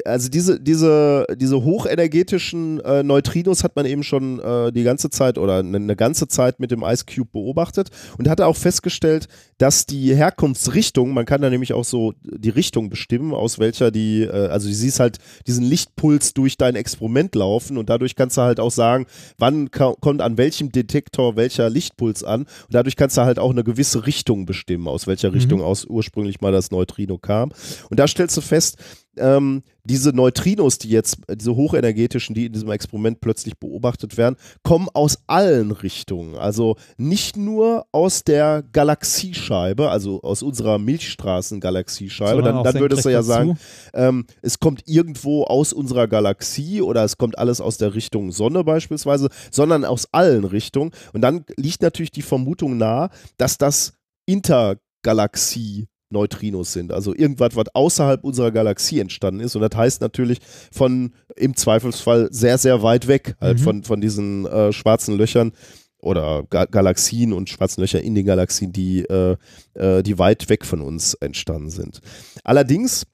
also 0.04 0.28
diese, 0.28 0.60
diese, 0.60 1.26
diese 1.36 1.64
hochenergetischen 1.64 2.80
äh, 2.80 3.02
Neutrinos 3.02 3.64
hat 3.64 3.76
man 3.76 3.86
eben 3.86 4.02
schon 4.02 4.40
äh, 4.40 4.72
die 4.72 4.82
ganze 4.82 5.10
Zeit 5.10 5.38
oder 5.38 5.58
eine, 5.58 5.76
eine 5.76 5.96
ganze 5.96 6.28
Zeit 6.28 6.60
mit 6.60 6.70
dem 6.70 6.82
Ice 6.82 7.04
Cube 7.04 7.30
beobachtet 7.32 7.90
und 8.18 8.28
hatte 8.28 8.46
auch 8.46 8.56
festgestellt, 8.56 9.28
dass 9.58 9.86
die 9.86 10.14
Herkunftsrichtung, 10.14 11.12
man 11.12 11.26
kann 11.26 11.40
da 11.40 11.50
nämlich 11.50 11.72
auch 11.72 11.84
so 11.84 12.14
die 12.22 12.50
Richtung 12.50 12.90
bestimmen, 12.90 13.32
aus 13.32 13.58
welcher 13.58 13.90
die, 13.90 14.22
äh, 14.22 14.48
also 14.48 14.68
du 14.68 14.74
siehst 14.74 15.00
halt 15.00 15.18
diesen 15.46 15.64
Lichtpuls 15.64 16.34
durch 16.34 16.56
dein 16.56 16.76
Experiment 16.76 17.34
laufen 17.34 17.78
und 17.78 17.90
dadurch 17.90 18.16
kannst 18.16 18.36
du 18.36 18.42
halt 18.42 18.60
auch 18.60 18.72
sagen, 18.72 19.06
wann 19.38 19.70
kommt 19.70 20.20
an 20.20 20.38
welchem 20.38 20.72
Detektor 20.72 21.36
welcher 21.36 21.70
Lichtpuls 21.70 22.24
an 22.24 22.42
und 22.42 22.74
dadurch 22.74 22.96
kannst 22.96 23.16
du 23.16 23.22
halt 23.22 23.38
auch 23.38 23.50
eine 23.50 23.64
gewisse 23.64 24.06
Richtung 24.06 24.46
bestimmen, 24.46 24.88
aus 24.88 25.06
welcher 25.06 25.32
Richtung 25.32 25.62
aus 25.62 25.84
ursprünglich 25.84 26.40
mal 26.40 26.52
das 26.52 26.70
Neutrino 26.70 27.18
kam. 27.18 27.52
Und 27.90 28.00
da 28.00 28.08
stellst 28.08 28.36
du 28.36 28.40
fest, 28.40 28.78
ähm, 29.18 29.62
diese 29.84 30.10
Neutrinos, 30.10 30.78
die 30.78 30.88
jetzt, 30.88 31.18
diese 31.30 31.54
hochenergetischen, 31.56 32.34
die 32.34 32.46
in 32.46 32.52
diesem 32.52 32.70
Experiment 32.70 33.20
plötzlich 33.20 33.58
beobachtet 33.58 34.16
werden, 34.16 34.36
kommen 34.62 34.88
aus 34.94 35.18
allen 35.26 35.70
Richtungen. 35.70 36.36
Also 36.36 36.76
nicht 36.96 37.36
nur 37.36 37.86
aus 37.92 38.24
der 38.24 38.62
Galaxiescheibe, 38.72 39.90
also 39.90 40.22
aus 40.22 40.42
unserer 40.42 40.78
Milchstraßen-Galaxiescheibe. 40.78 42.42
Dann, 42.42 42.64
dann 42.64 42.74
würdest 42.80 43.04
du 43.04 43.10
ja 43.10 43.22
sagen, 43.22 43.58
ähm, 43.92 44.26
es 44.40 44.58
kommt 44.58 44.82
irgendwo 44.86 45.44
aus 45.44 45.72
unserer 45.72 46.08
Galaxie 46.08 46.80
oder 46.80 47.04
es 47.04 47.18
kommt 47.18 47.38
alles 47.38 47.60
aus 47.60 47.76
der 47.76 47.94
Richtung 47.94 48.32
Sonne 48.32 48.64
beispielsweise, 48.64 49.28
sondern 49.50 49.84
aus 49.84 50.08
allen 50.12 50.44
Richtungen. 50.44 50.92
Und 51.12 51.20
dann 51.20 51.44
liegt 51.56 51.82
natürlich 51.82 52.10
die 52.10 52.22
Vermutung 52.22 52.78
nahe, 52.78 53.10
dass 53.36 53.58
das 53.58 53.92
Intergalaxie 54.26 55.88
Neutrinos 56.14 56.72
sind, 56.72 56.92
also 56.92 57.14
irgendwas, 57.14 57.54
was 57.54 57.66
außerhalb 57.74 58.24
unserer 58.24 58.50
Galaxie 58.50 59.00
entstanden 59.00 59.40
ist. 59.40 59.54
Und 59.54 59.60
das 59.60 59.76
heißt 59.76 60.00
natürlich 60.00 60.38
von 60.72 61.12
im 61.36 61.54
Zweifelsfall 61.54 62.28
sehr, 62.30 62.56
sehr 62.56 62.82
weit 62.82 63.06
weg, 63.08 63.34
halt 63.40 63.58
Mhm. 63.58 63.62
von, 63.62 63.82
von 63.84 64.00
diesen 64.00 64.46
äh, 64.46 64.72
schwarzen 64.72 65.18
Löchern 65.18 65.52
oder 65.98 66.44
Ga 66.48 66.64
Galaxien 66.66 67.32
und 67.32 67.50
schwarzen 67.50 67.80
Löcher 67.80 68.00
in 68.00 68.14
den 68.14 68.24
Galaxien, 68.26 68.72
die, 68.72 69.02
äh, 69.04 69.36
äh, 69.74 70.02
die 70.02 70.18
weit 70.18 70.48
weg 70.48 70.64
von 70.64 70.80
uns 70.80 71.14
entstanden 71.14 71.70
sind. 71.70 72.00
Allerdings 72.44 73.04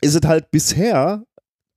ist 0.00 0.14
es 0.14 0.26
halt 0.28 0.50
bisher, 0.50 1.24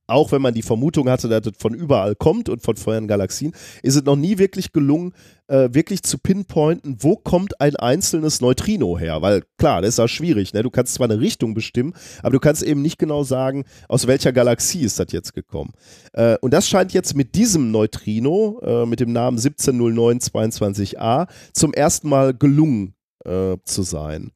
auch 0.06 0.32
wenn 0.32 0.42
man 0.42 0.54
die 0.54 0.62
Vermutung 0.62 1.08
hatte, 1.08 1.28
dass 1.28 1.46
es 1.46 1.52
von 1.58 1.74
überall 1.74 2.14
kommt 2.14 2.48
und 2.48 2.62
von 2.62 2.76
vorherigen 2.76 3.08
Galaxien, 3.08 3.52
ist 3.82 3.96
es 3.96 4.04
noch 4.04 4.16
nie 4.16 4.38
wirklich 4.38 4.72
gelungen, 4.72 5.14
äh, 5.48 5.68
wirklich 5.72 6.02
zu 6.02 6.18
pinpointen, 6.18 6.96
wo 7.00 7.16
kommt 7.16 7.60
ein 7.60 7.76
einzelnes 7.76 8.40
Neutrino 8.40 8.98
her. 8.98 9.22
Weil 9.22 9.42
klar, 9.58 9.82
das 9.82 9.90
ist 9.90 9.98
ja 9.98 10.08
schwierig. 10.08 10.52
Ne? 10.52 10.62
Du 10.62 10.70
kannst 10.70 10.94
zwar 10.94 11.08
eine 11.08 11.20
Richtung 11.20 11.54
bestimmen, 11.54 11.94
aber 12.22 12.32
du 12.32 12.40
kannst 12.40 12.62
eben 12.62 12.82
nicht 12.82 12.98
genau 12.98 13.22
sagen, 13.22 13.64
aus 13.88 14.06
welcher 14.06 14.32
Galaxie 14.32 14.80
ist 14.80 14.98
das 14.98 15.12
jetzt 15.12 15.34
gekommen. 15.34 15.72
Äh, 16.12 16.36
und 16.40 16.52
das 16.52 16.68
scheint 16.68 16.92
jetzt 16.92 17.14
mit 17.14 17.34
diesem 17.34 17.70
Neutrino, 17.70 18.60
äh, 18.62 18.86
mit 18.86 19.00
dem 19.00 19.12
Namen 19.12 19.38
170922a, 19.38 21.28
zum 21.52 21.72
ersten 21.72 22.08
Mal 22.08 22.34
gelungen 22.34 22.94
äh, 23.24 23.56
zu 23.64 23.82
sein. 23.82 24.32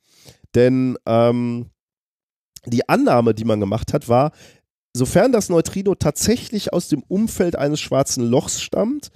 Denn 0.55 0.97
ähm, 1.07 1.71
die 2.67 2.89
Annahme, 2.89 3.35
die 3.35 3.45
man 3.45 3.61
gemacht 3.61 3.93
hat, 3.93 4.09
war, 4.09 4.33
sofern 4.97 5.33
das 5.33 5.49
Neutrino 5.49 5.95
tatsächlich 5.95 6.73
aus 6.73 6.89
dem 6.89 7.03
Umfeld 7.07 7.57
eines 7.57 7.81
schwarzen 7.81 8.25
Lochs 8.25 8.63
stammt, 8.63 9.11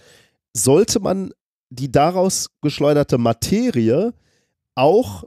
sollte 0.52 1.00
man 1.00 1.32
die 1.70 1.90
daraus 1.90 2.48
geschleuderte 2.60 3.16
Materie 3.18 4.12
auch 4.74 5.24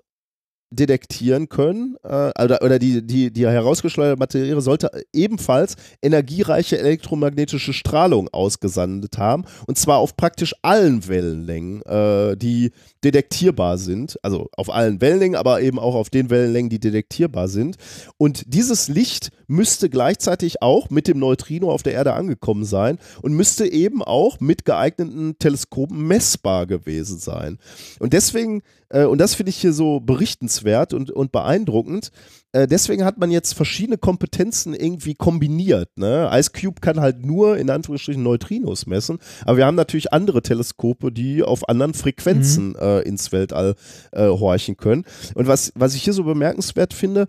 detektieren 0.70 1.50
können, 1.50 1.96
äh, 2.04 2.32
oder, 2.44 2.62
oder 2.64 2.80
die, 2.80 3.06
die, 3.06 3.32
die 3.32 3.46
herausgeschleuderte 3.46 4.20
Materie 4.20 4.60
sollte 4.60 4.90
ebenfalls 5.14 5.76
energiereiche 6.02 6.80
elektromagnetische 6.80 7.74
Strahlung 7.74 8.28
ausgesandet 8.30 9.18
haben, 9.18 9.46
und 9.68 9.78
zwar 9.78 10.00
auf 10.00 10.18
praktisch 10.18 10.56
allen 10.62 11.08
Wellenlängen, 11.08 11.82
äh, 11.84 12.36
die 12.38 12.72
detektierbar 13.04 13.78
sind, 13.78 14.18
also 14.24 14.50
auf 14.56 14.70
allen 14.70 15.02
Wellenlängen, 15.02 15.36
aber 15.36 15.62
eben 15.62 15.80
auch 15.80 15.96
auf 15.96 16.10
den 16.10 16.30
Wellenlängen, 16.30 16.70
die 16.70 16.80
detektierbar 16.80 17.48
sind. 17.48 17.78
Und 18.18 18.44
dieses 18.48 18.88
Licht 18.88 19.30
müsste 19.48 19.90
gleichzeitig 19.90 20.62
auch 20.62 20.90
mit 20.90 21.08
dem 21.08 21.20
Neutrino 21.20 21.72
auf 21.72 21.84
der 21.84 21.94
Erde 21.94 22.14
angekommen 22.14 22.66
sein 22.66 22.98
und 23.22 23.34
müsste 23.34 23.68
eben 23.68 24.04
auch 24.04 24.40
mit 24.40 24.66
geeigneten 24.66 25.38
Teleskopen 25.40 26.08
messbar 26.08 26.66
gewesen 26.66 27.20
sein. 27.20 27.60
Und 28.00 28.14
deswegen, 28.14 28.62
äh, 28.90 29.06
und 29.06 29.20
das 29.20 29.36
finde 29.36 29.50
ich 29.52 29.58
hier 29.58 29.74
so 29.74 30.00
berichtenswert 30.00 30.94
und, 30.94 31.12
und 31.12 31.32
beeindruckend, 31.32 32.12
deswegen 32.54 33.04
hat 33.04 33.18
man 33.18 33.32
jetzt 33.32 33.54
verschiedene 33.54 33.98
Kompetenzen 33.98 34.74
irgendwie 34.74 35.16
kombiniert. 35.16 35.90
Ne? 35.98 36.30
Ice 36.34 36.52
Cube 36.52 36.82
kann 36.82 37.00
halt 37.00 37.26
nur 37.26 37.58
in 37.58 37.70
Anführungsstrichen 37.70 38.22
Neutrinos 38.22 38.86
messen, 38.86 39.20
aber 39.46 39.58
wir 39.58 39.66
haben 39.66 39.76
natürlich 39.76 40.14
andere 40.14 40.42
Teleskope, 40.42 41.12
die 41.12 41.44
auf 41.44 41.68
anderen 41.68 41.94
Frequenzen 41.94 42.76
äh, 42.76 43.00
ins 43.02 43.32
Weltall 43.32 43.76
äh, 44.12 44.28
horchen 44.28 44.78
können. 44.78 45.04
Und 45.36 45.48
was, 45.48 45.72
was 45.76 45.96
ich 45.96 46.04
hier 46.04 46.14
so 46.14 46.24
bemerkenswert 46.24 46.94
finde, 46.94 47.28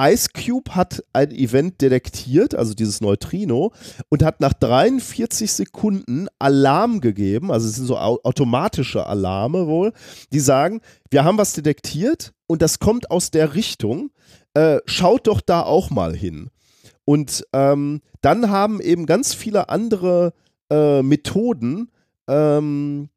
Ice 0.00 0.28
Cube 0.34 0.74
hat 0.74 1.02
ein 1.12 1.30
Event 1.30 1.80
detektiert, 1.80 2.54
also 2.54 2.74
dieses 2.74 3.00
Neutrino, 3.00 3.72
und 4.08 4.22
hat 4.22 4.40
nach 4.40 4.52
43 4.52 5.50
Sekunden 5.50 6.28
Alarm 6.38 7.00
gegeben, 7.00 7.50
also 7.50 7.66
es 7.66 7.76
sind 7.76 7.86
so 7.86 7.96
au 7.96 8.18
automatische 8.22 9.06
Alarme 9.06 9.66
wohl, 9.66 9.92
die 10.32 10.40
sagen, 10.40 10.80
wir 11.10 11.24
haben 11.24 11.38
was 11.38 11.54
detektiert 11.54 12.32
und 12.46 12.62
das 12.62 12.78
kommt 12.78 13.10
aus 13.10 13.30
der 13.30 13.54
Richtung, 13.54 14.10
äh, 14.54 14.78
schaut 14.86 15.26
doch 15.26 15.40
da 15.40 15.62
auch 15.62 15.90
mal 15.90 16.14
hin. 16.14 16.50
Und 17.04 17.46
ähm, 17.52 18.02
dann 18.20 18.50
haben 18.50 18.80
eben 18.80 19.06
ganz 19.06 19.32
viele 19.32 19.68
andere 19.68 20.34
äh, 20.70 21.02
Methoden 21.02 21.90
ähm, 22.28 23.08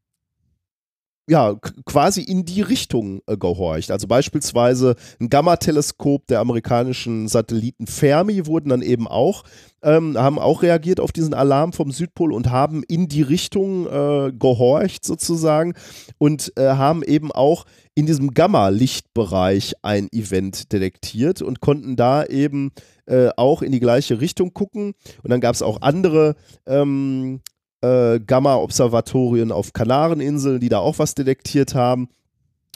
ja, 1.29 1.55
quasi 1.85 2.23
in 2.23 2.43
die 2.43 2.61
Richtung 2.61 3.21
äh, 3.27 3.37
gehorcht. 3.37 3.91
Also 3.91 4.07
beispielsweise 4.07 4.95
ein 5.21 5.29
Gamma-Teleskop 5.29 6.25
der 6.25 6.39
amerikanischen 6.39 7.27
Satelliten 7.27 7.85
Fermi 7.85 8.47
wurden 8.47 8.69
dann 8.69 8.81
eben 8.81 9.07
auch, 9.07 9.43
ähm, 9.83 10.17
haben 10.17 10.39
auch 10.39 10.63
reagiert 10.63 10.99
auf 10.99 11.11
diesen 11.11 11.35
Alarm 11.35 11.71
vom 11.71 11.91
Südpol 11.91 12.33
und 12.33 12.49
haben 12.49 12.81
in 12.87 13.07
die 13.07 13.21
Richtung 13.21 13.85
äh, 13.85 14.33
gehorcht 14.33 15.05
sozusagen 15.05 15.75
und 16.17 16.51
äh, 16.57 16.69
haben 16.69 17.03
eben 17.03 17.31
auch 17.31 17.65
in 17.93 18.07
diesem 18.07 18.33
Gamma-Lichtbereich 18.33 19.75
ein 19.83 20.09
Event 20.11 20.71
detektiert 20.73 21.43
und 21.43 21.59
konnten 21.59 21.95
da 21.95 22.25
eben 22.25 22.71
äh, 23.05 23.29
auch 23.37 23.61
in 23.61 23.71
die 23.71 23.79
gleiche 23.79 24.19
Richtung 24.19 24.53
gucken. 24.53 24.93
Und 25.21 25.29
dann 25.29 25.41
gab 25.41 25.53
es 25.53 25.61
auch 25.61 25.81
andere 25.81 26.35
ähm, 26.65 27.41
äh, 27.81 28.19
Gamma-Observatorien 28.19 29.51
auf 29.51 29.73
Kanareninseln, 29.73 30.59
die 30.59 30.69
da 30.69 30.79
auch 30.79 30.99
was 30.99 31.15
detektiert 31.15 31.75
haben. 31.75 32.09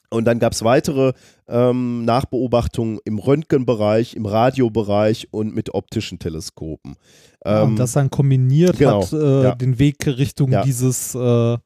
Und 0.10 0.26
dann 0.26 0.38
gab 0.38 0.54
es 0.54 0.64
weitere 0.64 1.14
ähm, 1.48 2.06
Nachbeobachtungen 2.06 3.00
im 3.04 3.18
Röntgenbereich, 3.18 4.16
im 4.16 4.28
Radiobereich 4.28 5.30
und 5.32 5.56
mit 5.56 5.74
optischen 5.74 6.20
Teleskopen. 6.20 6.96
Ja, 7.44 7.64
Ähm, 7.64 7.70
und 7.70 7.76
das 7.78 7.94
dann 7.94 8.12
kombiniert 8.12 8.78
genau, 8.78 9.02
hat 9.02 9.12
äh, 9.14 9.44
ja. 9.44 9.56
den 9.56 9.80
Weg 9.80 10.06
Richtung 10.06 10.52
Ja. 10.52 10.64
dieses, 10.64 11.16
äh, 11.16 11.58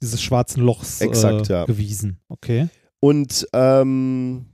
dieses 0.00 0.22
schwarzen 0.22 0.62
Lochs 0.62 1.00
äh, 1.00 1.06
Exakt, 1.06 1.48
ja. 1.48 1.64
gewiesen. 1.64 2.20
Okay. 2.28 2.68
Und 3.00 3.48
ähm, 3.52 4.46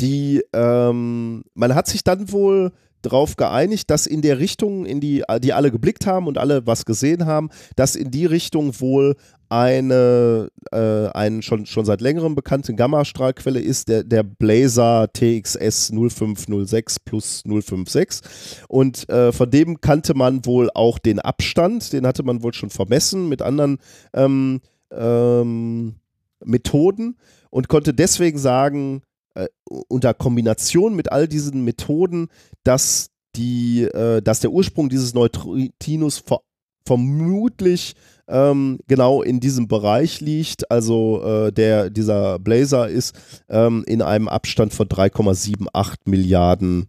die, 0.00 0.42
ähm, 0.54 1.44
man 1.52 1.74
hat 1.74 1.86
sich 1.86 2.02
dann 2.02 2.32
wohl 2.32 2.72
darauf 3.02 3.36
geeinigt, 3.36 3.90
dass 3.90 4.06
in 4.06 4.22
der 4.22 4.38
Richtung, 4.38 4.86
in 4.86 5.00
die, 5.00 5.22
die 5.42 5.52
alle 5.52 5.70
geblickt 5.70 6.06
haben 6.06 6.26
und 6.26 6.38
alle 6.38 6.66
was 6.66 6.84
gesehen 6.84 7.26
haben, 7.26 7.50
dass 7.76 7.96
in 7.96 8.10
die 8.10 8.26
Richtung 8.26 8.78
wohl 8.80 9.16
eine, 9.50 10.48
äh, 10.70 11.08
ein 11.08 11.42
schon, 11.42 11.66
schon 11.66 11.84
seit 11.84 12.00
längerem 12.00 12.36
bekannte 12.36 12.72
Gammastrahlquelle 12.74 13.60
ist, 13.60 13.88
der, 13.88 14.04
der 14.04 14.22
Blazer 14.22 15.08
TXS 15.12 15.90
0506 15.90 17.00
plus 17.00 17.42
056. 17.44 18.20
Und 18.68 19.08
äh, 19.08 19.32
von 19.32 19.50
dem 19.50 19.80
kannte 19.80 20.14
man 20.14 20.46
wohl 20.46 20.70
auch 20.72 20.98
den 20.98 21.18
Abstand, 21.18 21.92
den 21.92 22.06
hatte 22.06 22.22
man 22.22 22.44
wohl 22.44 22.54
schon 22.54 22.70
vermessen 22.70 23.28
mit 23.28 23.42
anderen 23.42 23.78
ähm, 24.14 24.60
ähm, 24.92 25.96
Methoden 26.44 27.16
und 27.50 27.68
konnte 27.68 27.92
deswegen 27.92 28.38
sagen, 28.38 29.02
äh, 29.34 29.48
unter 29.88 30.14
Kombination 30.14 30.94
mit 30.94 31.12
all 31.12 31.28
diesen 31.28 31.64
Methoden, 31.64 32.28
dass, 32.64 33.10
die, 33.36 33.82
äh, 33.82 34.22
dass 34.22 34.40
der 34.40 34.52
Ursprung 34.52 34.88
dieses 34.88 35.14
Neutrinos 35.14 36.18
vor 36.18 36.42
vermutlich 36.86 37.94
ähm, 38.26 38.80
genau 38.88 39.22
in 39.22 39.38
diesem 39.38 39.68
Bereich 39.68 40.20
liegt. 40.20 40.70
Also 40.70 41.22
äh, 41.22 41.52
der, 41.52 41.90
dieser 41.90 42.38
Blazer 42.38 42.88
ist 42.88 43.14
ähm, 43.48 43.84
in 43.86 44.02
einem 44.02 44.28
Abstand 44.28 44.72
von 44.72 44.88
3,78 44.88 45.94
Milliarden 46.06 46.88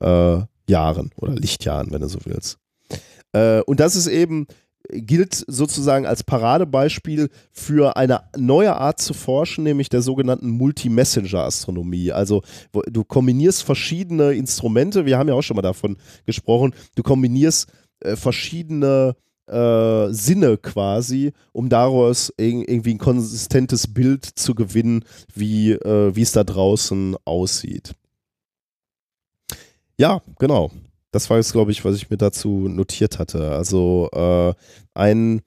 äh, 0.00 0.38
Jahren 0.68 1.10
oder 1.16 1.34
Lichtjahren, 1.34 1.90
wenn 1.90 2.00
du 2.00 2.08
so 2.08 2.20
willst. 2.24 2.58
Äh, 3.32 3.60
und 3.62 3.80
das 3.80 3.96
ist 3.96 4.06
eben 4.06 4.46
gilt 4.92 5.44
sozusagen 5.46 6.06
als 6.06 6.22
Paradebeispiel 6.22 7.30
für 7.50 7.96
eine 7.96 8.22
neue 8.36 8.76
Art 8.76 9.00
zu 9.00 9.14
forschen, 9.14 9.64
nämlich 9.64 9.88
der 9.88 10.02
sogenannten 10.02 10.50
Multi-Messenger-Astronomie. 10.50 12.12
Also 12.12 12.42
du 12.90 13.04
kombinierst 13.04 13.62
verschiedene 13.62 14.32
Instrumente, 14.32 15.06
wir 15.06 15.18
haben 15.18 15.28
ja 15.28 15.34
auch 15.34 15.42
schon 15.42 15.56
mal 15.56 15.62
davon 15.62 15.96
gesprochen, 16.26 16.74
du 16.94 17.02
kombinierst 17.02 17.68
äh, 18.00 18.16
verschiedene 18.16 19.16
äh, 19.46 20.12
Sinne 20.12 20.58
quasi, 20.58 21.32
um 21.52 21.68
daraus 21.68 22.32
irgendwie 22.36 22.94
ein 22.94 22.98
konsistentes 22.98 23.92
Bild 23.92 24.24
zu 24.24 24.54
gewinnen, 24.54 25.04
wie 25.34 25.72
äh, 25.72 26.20
es 26.20 26.32
da 26.32 26.44
draußen 26.44 27.16
aussieht. 27.24 27.94
Ja, 29.98 30.20
genau. 30.38 30.70
Das 31.12 31.30
war 31.30 31.36
jetzt, 31.36 31.52
glaube 31.52 31.70
ich, 31.70 31.84
was 31.84 31.96
ich 31.96 32.10
mir 32.10 32.16
dazu 32.16 32.68
notiert 32.68 33.18
hatte. 33.18 33.52
Also 33.52 34.08
äh, 34.12 34.54
ein, 34.94 35.42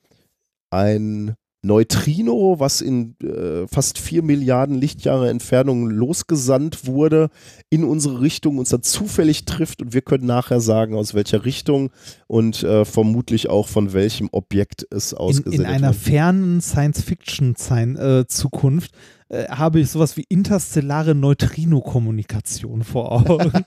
ein 0.70 1.36
Neutrino, 1.66 2.60
was 2.60 2.82
in 2.82 3.16
äh, 3.22 3.66
fast 3.68 3.98
vier 3.98 4.22
Milliarden 4.22 4.80
Lichtjahre 4.80 5.32
Entfernung 5.32 5.90
losgesandt 5.90 6.86
wurde, 6.86 7.32
in 7.72 7.84
unsere 7.84 8.22
Richtung 8.22 8.60
uns 8.60 8.70
dann 8.70 8.84
zufällig 8.84 9.46
trifft 9.46 9.82
und 9.82 9.92
wir 9.94 10.04
können 10.04 10.28
nachher 10.28 10.62
sagen, 10.62 10.94
aus 10.96 11.16
welcher 11.16 11.44
Richtung 11.44 11.90
und 12.28 12.62
äh, 12.62 12.86
vermutlich 12.86 13.50
auch 13.50 13.68
von 13.68 13.94
welchem 13.94 14.30
Objekt 14.32 14.86
es 14.92 15.16
ausgesendet 15.16 15.54
wird. 15.54 15.56
In, 15.56 15.62
in 15.76 15.84
einer 15.84 15.94
fernen 15.94 16.62
Science-Fiction-Zukunft 16.62 18.92
äh, 18.94 18.98
äh, 19.30 19.48
habe 19.50 19.80
ich 19.80 19.90
sowas 19.90 20.18
wie 20.18 20.26
interstellare 20.30 21.16
Neutrino-Kommunikation 21.16 22.84
vor 22.84 23.12
Augen. 23.12 23.52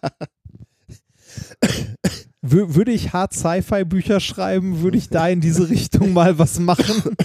würde 2.43 2.93
ich 2.93 3.13
Hard 3.13 3.33
Sci-Fi-Bücher 3.33 4.21
schreiben, 4.21 4.83
würde 4.83 4.99
ich 4.99 5.09
da 5.09 5.29
in 5.29 5.41
diese 5.41 5.69
Richtung 5.69 6.13
mal 6.13 6.39
was 6.39 6.59
machen. 6.59 7.17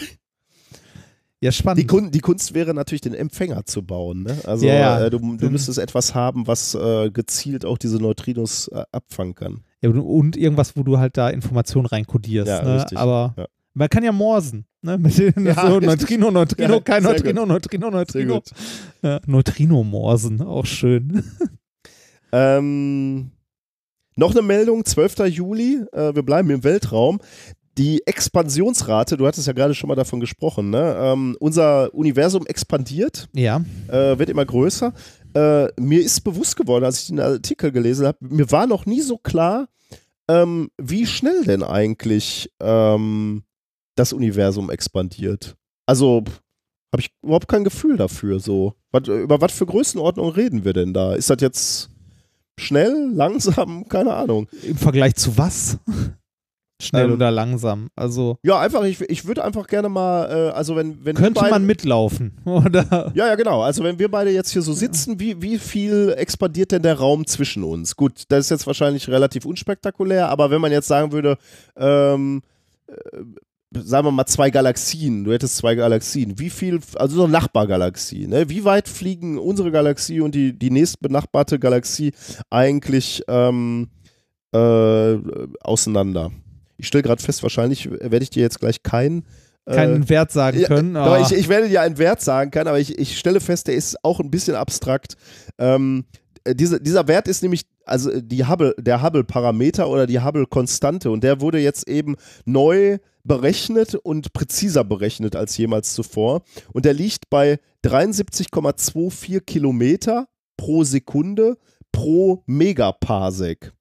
Ja, 1.44 1.52
spannend. 1.52 1.82
Die, 1.82 1.88
Kun 1.88 2.10
die, 2.10 2.22
Kunst 2.22 2.54
wäre 2.54 2.74
natürlich, 2.74 3.02
den 3.02 3.14
Empfänger 3.14 3.66
zu 3.66 3.82
bauen. 3.82 4.24
Ne? 4.24 4.38
Also 4.46 4.66
ja, 4.66 4.76
ja. 4.76 5.06
Äh, 5.06 5.10
du, 5.10 5.20
du, 5.20 5.50
müsstest 5.50 5.78
etwas 5.78 6.16
haben, 6.16 6.48
was 6.48 6.74
äh, 6.74 7.12
gezielt 7.12 7.66
auch 7.66 7.78
diese 7.78 7.98
Neutrinos 7.98 8.70
äh, 8.70 8.84
abfangen 8.94 9.36
kann. 9.36 9.60
Ja, 9.82 9.90
und 9.90 10.38
irgendwas, 10.38 10.78
wo 10.78 10.84
du 10.84 11.00
halt 11.00 11.18
da 11.18 11.28
Informationen 11.28 11.86
reinkodierst. 11.86 12.48
Ja, 12.48 12.64
ne? 12.64 12.86
Aber 12.96 13.34
ja. 13.36 13.48
man 13.74 13.90
kann 13.90 14.06
ja 14.06 14.14
morsen. 14.14 14.64
Ne? 14.82 14.98
Mit 14.98 15.18
den, 15.18 15.46
ja, 15.46 15.54
so 15.68 15.80
Neutrino, 15.82 16.32
Neutrino, 16.32 16.80
kein 16.80 17.04
Neutrino, 17.04 17.42
gut. 17.42 17.50
Neutrino, 17.50 17.90
Neutrino. 17.92 18.42
Neutrino-Morsen, 19.26 20.42
auch 20.44 20.66
schön. 20.66 21.26
ähm, 22.32 23.32
noch 24.16 24.32
eine 24.32 24.42
Meldung, 24.42 24.86
12. 24.86 25.28
Juli, 25.28 25.84
äh, 25.92 26.16
wir 26.16 26.24
bleiben 26.24 26.50
im 26.50 26.64
Weltraum 26.64 27.20
die 27.78 28.06
Expansionsrate, 28.06 29.18
du 29.18 29.26
hattest 29.26 29.48
ja 29.48 29.54
gerade 29.54 29.74
schon 29.74 29.88
mal 29.88 29.96
davon 29.96 30.20
gesprochen, 30.20 30.70
ne? 30.70 30.96
Ähm, 31.00 31.36
unser 31.40 31.94
Universum 31.94 32.46
expandiert, 32.46 33.30
ja. 33.34 33.64
äh, 33.88 34.18
wird 34.20 34.30
immer 34.30 34.46
größer. 34.46 34.94
Äh, 35.34 35.68
mir 35.82 36.02
ist 36.02 36.22
bewusst 36.22 36.56
geworden, 36.56 36.86
als 36.86 37.02
ich 37.02 37.08
den 37.08 37.20
Artikel 37.20 37.72
gelesen 37.72 38.06
habe, 38.06 38.18
mir 38.22 38.52
war 38.52 38.68
noch 38.68 38.86
nie 38.86 39.02
so 39.02 39.18
klar, 39.18 39.70
ähm, 40.28 40.70
wie 40.78 41.08
schnell 41.08 41.44
denn 41.46 41.64
eigentlich 41.64 42.52
ähm, 42.60 43.44
das 43.96 44.14
Universum 44.14 44.70
expandiert. 44.70 45.56
Also 45.88 46.24
habe 46.92 47.02
ich 47.02 47.10
überhaupt 47.24 47.48
kein 47.48 47.64
Gefühl 47.64 47.98
dafür. 47.98 48.40
So, 48.40 48.76
was, 48.92 49.08
über 49.08 49.42
was 49.42 49.52
für 49.52 49.66
Größenordnung 49.66 50.30
reden 50.30 50.64
wir 50.64 50.74
denn 50.74 50.94
da? 50.94 51.16
Ist 51.16 51.32
das 51.32 51.42
jetzt 51.42 51.90
schnell, 52.60 53.12
langsam, 53.14 53.88
keine 53.88 54.14
Ahnung. 54.14 54.48
Im 54.64 54.78
Vergleich 54.78 55.16
zu 55.16 55.38
was? 55.38 55.80
Schnell 56.82 57.06
ähm, 57.06 57.14
oder 57.14 57.32
langsam. 57.32 57.90
Also 57.96 58.38
ja, 58.44 58.60
einfach, 58.60 58.84
ich, 58.84 59.00
ich 59.02 59.26
würde 59.26 59.44
einfach 59.44 59.68
gerne 59.68 59.90
mal, 59.90 60.30
äh, 60.30 60.52
also 60.52 60.76
wenn, 60.76 61.06
wenn 61.06 61.16
Könnte 61.16 61.40
beide, 61.40 61.52
man 61.52 61.66
mitlaufen, 61.66 62.38
oder? 62.46 63.12
Ja, 63.16 63.28
ja, 63.28 63.36
genau. 63.36 63.62
Also 63.62 63.84
wenn 63.84 64.00
wir 64.00 64.10
beide 64.10 64.32
jetzt 64.32 64.52
hier 64.52 64.62
so 64.62 64.74
sitzen, 64.74 65.20
wie, 65.20 65.42
wie 65.42 65.58
viel 65.58 66.14
expandiert 66.18 66.72
denn 66.72 66.82
der 66.82 66.96
Raum 66.98 67.26
zwischen 67.26 67.64
uns? 67.64 67.96
Gut, 67.96 68.24
das 68.28 68.46
ist 68.46 68.50
jetzt 68.50 68.68
wahrscheinlich 68.68 69.08
relativ 69.08 69.46
unspektakulär, 69.46 70.30
aber 70.30 70.52
wenn 70.52 70.62
man 70.62 70.72
jetzt 70.72 70.88
sagen 70.88 71.12
würde, 71.12 71.38
ähm, 71.78 72.42
äh, 72.88 72.94
sagen 73.76 74.08
wir 74.08 74.12
mal 74.12 74.26
zwei 74.26 74.50
Galaxien, 74.50 75.24
du 75.24 75.32
hättest 75.32 75.58
zwei 75.58 75.76
Galaxien, 75.76 76.40
wie 76.40 76.50
viel, 76.50 76.80
also 76.96 77.18
so 77.18 77.24
eine 77.24 77.34
Nachbargalaxie, 77.34 78.28
ne? 78.28 78.50
wie 78.50 78.64
weit 78.66 78.88
fliegen 78.88 79.38
unsere 79.38 79.72
Galaxie 79.72 80.22
und 80.22 80.36
die, 80.36 80.58
die 80.58 80.72
nächstbenachbarte 80.72 81.60
Galaxie 81.60 82.14
eigentlich 82.50 83.24
ähm, 83.28 83.90
äh, 84.54 85.18
auseinander? 85.62 86.32
Ich 86.78 86.88
stelle 86.88 87.04
gerade 87.04 87.22
fest, 87.22 87.44
wahrscheinlich 87.44 87.90
werde 87.90 88.24
ich 88.24 88.30
dir 88.30 88.42
jetzt 88.42 88.60
gleich 88.60 88.84
keinen 88.84 89.26
äh, 89.66 89.76
keinen 89.76 90.10
Wert 90.10 90.32
sagen 90.32 90.64
können. 90.64 90.96
Ja, 90.96 91.22
ich, 91.22 91.32
ich, 91.32 91.48
werde 91.48 91.70
dir 91.70 91.82
einen 91.82 91.98
Wert 91.98 92.22
sagen 92.22 92.52
können, 92.52 92.68
aber 92.68 92.80
ich, 92.80 92.98
ich 92.98 93.18
stelle 93.18 93.40
fest, 93.40 93.68
der 93.68 93.76
ist 93.76 94.04
auch 94.04 94.20
ein 94.20 94.30
bisschen 94.30 94.56
abstrakt. 94.56 95.16
Ähm, 95.58 96.06
diese, 96.48 96.82
dieser 96.82 97.08
Wert 97.08 97.28
ist 97.28 97.42
nämlich 97.42 97.66
also 97.86 98.20
die 98.20 98.46
Hubble, 98.46 98.76
der 98.78 99.02
Hubble-Parameter 99.02 99.90
oder 99.90 100.08
die 100.08 100.22
Hubble-Konstante 100.22 101.12
und 101.12 101.24
der 101.24 101.42
wurde 101.42 101.60
jetzt 101.60 101.88
eben 101.88 102.16
neu 102.46 102.98
berechnet 103.24 103.96
und 103.96 104.34
präziser 104.34 104.84
berechnet 104.84 105.36
als 105.36 105.58
jemals 105.58 105.94
zuvor 105.94 106.44
und 106.74 106.86
der 106.86 106.94
liegt 106.94 107.30
bei 107.30 107.60
73,24 107.86 109.42
Kilometer 109.42 110.28
pro 110.58 110.84
Sekunde 110.84 111.58
pro 111.92 112.44
Megaparsec. 112.46 113.72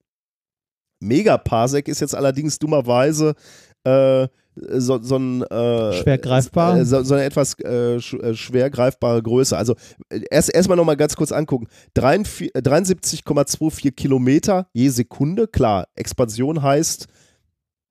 Megaparsec 1.00 1.88
ist 1.88 2.00
jetzt 2.00 2.14
allerdings 2.14 2.58
dummerweise 2.58 3.34
äh, 3.84 4.28
so, 4.54 5.00
so 5.02 5.16
ein 5.16 5.42
äh, 5.42 5.92
schwer 5.94 6.18
greifbar 6.18 6.78
äh, 6.78 6.84
so, 6.84 7.02
so, 7.02 7.14
eine 7.14 7.24
etwas 7.24 7.54
äh, 7.60 7.96
äh, 7.96 8.00
schwer 8.34 8.70
greifbare 8.70 9.22
Größe. 9.22 9.56
Also 9.56 9.74
äh, 10.10 10.20
erst 10.30 10.54
erstmal 10.54 10.76
noch 10.76 10.84
mal 10.84 10.96
ganz 10.96 11.16
kurz 11.16 11.32
angucken. 11.32 11.68
73,24 11.96 13.92
Kilometer 13.92 14.66
je 14.72 14.88
Sekunde. 14.88 15.48
Klar, 15.48 15.88
Expansion 15.94 16.62
heißt 16.62 17.06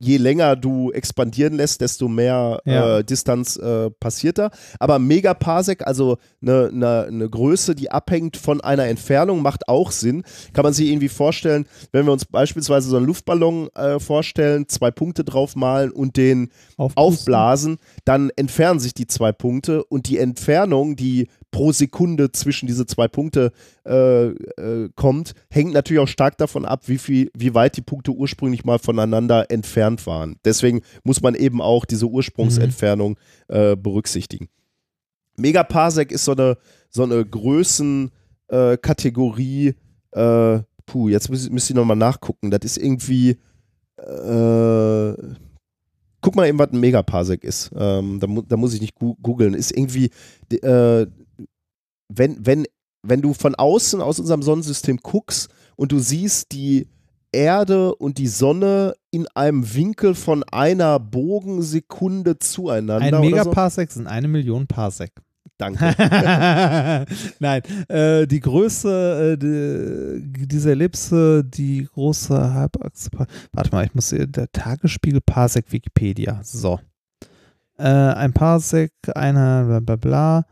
je 0.02 0.18
länger 0.18 0.56
du 0.56 0.92
expandieren 0.92 1.54
lässt, 1.54 1.82
desto 1.82 2.08
mehr 2.08 2.60
ja. 2.66 2.98
äh, 2.98 3.04
Distanz 3.04 3.56
äh, 3.58 3.92
passiert 3.92 4.40
da. 4.40 4.50
Aber 4.80 4.98
Megaparsec, 4.98 5.86
also 5.86 6.18
eine 6.42 6.72
ne, 6.72 7.08
ne 7.12 7.30
Größe, 7.30 7.76
die 7.76 7.92
abhängt 7.92 8.36
von 8.36 8.62
einer 8.62 8.86
Entfernung, 8.86 9.42
macht 9.44 9.68
auch 9.68 9.92
Sinn. 9.92 10.24
Kann 10.54 10.64
man 10.64 10.74
sich 10.74 10.90
irgendwie 10.90 11.10
vorstellen, 11.10 11.68
wenn 11.92 12.06
wir 12.06 12.14
uns 12.14 12.26
beispielsweise 12.26 12.90
so 12.90 12.98
einen 12.98 13.06
Luftballon 13.06 13.70
äh, 13.76 14.00
vorstellen, 14.00 14.68
zwei 14.68 14.90
Punkte 14.90 15.24
drauf 15.24 15.56
malen 15.56 15.92
und 15.92 16.18
den 16.18 16.50
Aufpusten. 16.78 16.96
aufblasen, 16.96 17.78
dann 18.04 18.32
entfernen 18.36 18.80
sich 18.80 18.96
die 18.96 19.08
zwei 19.08 19.32
Punkte 19.32 19.84
und 19.84 20.08
die 20.08 20.18
Entfernung, 20.18 20.96
die 20.96 21.28
pro 21.52 21.72
Sekunde 21.72 22.32
zwischen 22.32 22.66
diese 22.66 22.86
zwei 22.86 23.08
Punkte 23.08 23.52
äh, 23.86 24.28
äh, 24.28 24.90
kommt, 24.96 25.34
hängt 25.50 25.74
natürlich 25.74 26.02
auch 26.02 26.08
stark 26.08 26.38
davon 26.38 26.66
ab, 26.66 26.88
wie, 26.88 26.98
viel, 26.98 27.30
wie 27.36 27.54
weit 27.54 27.78
die 27.78 27.82
Punkte 27.82 28.12
ursprünglich 28.12 28.64
mal 28.64 28.80
voneinander 28.80 29.52
entfernt 29.52 30.08
waren. 30.08 30.38
Deswegen 30.46 30.82
muss 31.04 31.22
man 31.22 31.36
eben 31.36 31.62
auch 31.62 31.86
diese 31.86 32.08
Ursprungsentfernung 32.08 33.18
mhm. 33.50 33.56
äh, 33.56 33.76
berücksichtigen. 33.76 34.48
Megaparsec 35.38 36.12
ist 36.12 36.26
so 36.26 36.32
eine, 36.32 36.58
so 36.90 37.04
eine 37.04 37.24
Größenkategorie. 37.26 39.76
Äh, 40.12 40.60
puh, 40.86 41.10
jetzt 41.10 41.30
müsste 41.30 41.52
müsst 41.52 41.70
ich 41.70 41.76
nochmal 41.76 41.98
nachgucken. 41.98 42.52
Das 42.52 42.62
ist 42.64 42.78
irgendwie. 42.78 43.38
Äh, 43.98 45.14
guck 46.22 46.36
mal 46.36 46.48
eben, 46.48 46.60
was 46.60 46.72
ein 46.72 46.80
Megaparsec 46.80 47.44
ist. 47.44 47.72
Ähm, 47.76 48.20
da, 48.20 48.28
mu 48.28 48.42
da, 48.42 48.58
muss 48.58 48.74
ich 48.74 48.82
nicht 48.82 48.96
googeln. 48.96 49.54
Ist 49.54 49.76
irgendwie 49.76 50.12
äh, 50.52 51.06
wenn, 52.14 52.46
wenn, 52.46 52.66
wenn 53.04 53.22
du 53.22 53.34
von 53.34 53.56
außen 53.56 54.02
aus 54.02 54.20
unserem 54.20 54.42
Sonnensystem 54.42 54.98
guckst 54.98 55.50
und 55.76 55.92
du 55.92 56.00
siehst 56.00 56.52
die 56.52 56.88
Erde 57.32 57.96
und 57.96 58.18
die 58.18 58.28
Sonne 58.28 58.94
in 59.10 59.28
einem 59.36 59.74
Winkel 59.74 60.16
von 60.16 60.44
einer 60.44 61.00
Bogensekunde 61.00 62.40
zueinander. 62.40 63.18
Ein 63.18 63.22
Megaparsec 63.22 63.92
so. 63.92 64.00
sind 64.00 64.08
eine 64.08 64.28
Million 64.28 64.68
Parsec. 64.68 65.12
Danke. 65.58 65.96
Nein, 67.40 67.62
äh, 67.88 68.26
die 68.26 68.40
Größe, 68.40 69.34
äh, 69.34 69.38
die, 69.38 70.48
diese 70.48 70.72
Ellipse, 70.72 71.44
die 71.46 71.88
große 71.94 72.54
Halbachse. 72.54 73.10
Warte 73.54 73.72
mal, 73.72 73.86
ich 73.86 73.94
muss 73.94 74.10
hier, 74.10 74.26
der 74.26 74.52
Tagesspiegel 74.52 75.22
Parsec 75.22 75.72
Wikipedia. 75.72 76.42
So. 76.44 76.80
Äh, 77.78 77.84
ein 77.84 78.34
Parsec, 78.34 78.92
eine 79.14 79.66
bla 79.68 79.80
bla 79.80 79.96
bla 79.96 80.46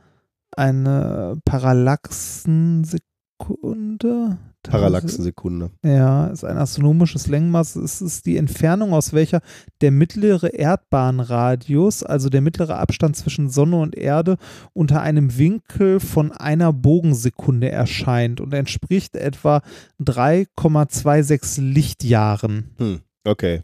eine 0.60 1.40
Parallaxensekunde. 1.46 4.38
Parallaxensekunde. 4.62 5.72
Ja, 5.86 6.28
ist 6.28 6.44
ein 6.44 6.58
astronomisches 6.58 7.28
Längenmaß. 7.28 7.78
Es 7.78 8.02
ist 8.02 8.26
die 8.26 8.36
Entfernung, 8.36 8.92
aus 8.94 9.14
welcher 9.14 9.40
der 9.80 9.92
mittlere 9.92 10.54
Erdbahnradius, 10.54 12.04
also 12.04 12.28
der 12.28 12.42
mittlere 12.42 12.78
Abstand 12.78 13.16
zwischen 13.16 13.50
Sonne 13.50 13.80
und 13.80 13.96
Erde, 13.96 14.36
unter 14.74 15.02
einem 15.02 15.38
Winkel 15.38 16.02
von 16.02 16.34
einer 16.34 16.74
Bogensekunde 16.74 17.72
erscheint 17.72 18.42
und 18.42 18.54
entspricht 18.54 19.16
etwa 19.16 19.62
3,26 20.02 21.62
Lichtjahren. 21.62 22.76
Hm, 22.78 23.00
okay. 23.24 23.62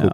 Ja. 0.00 0.10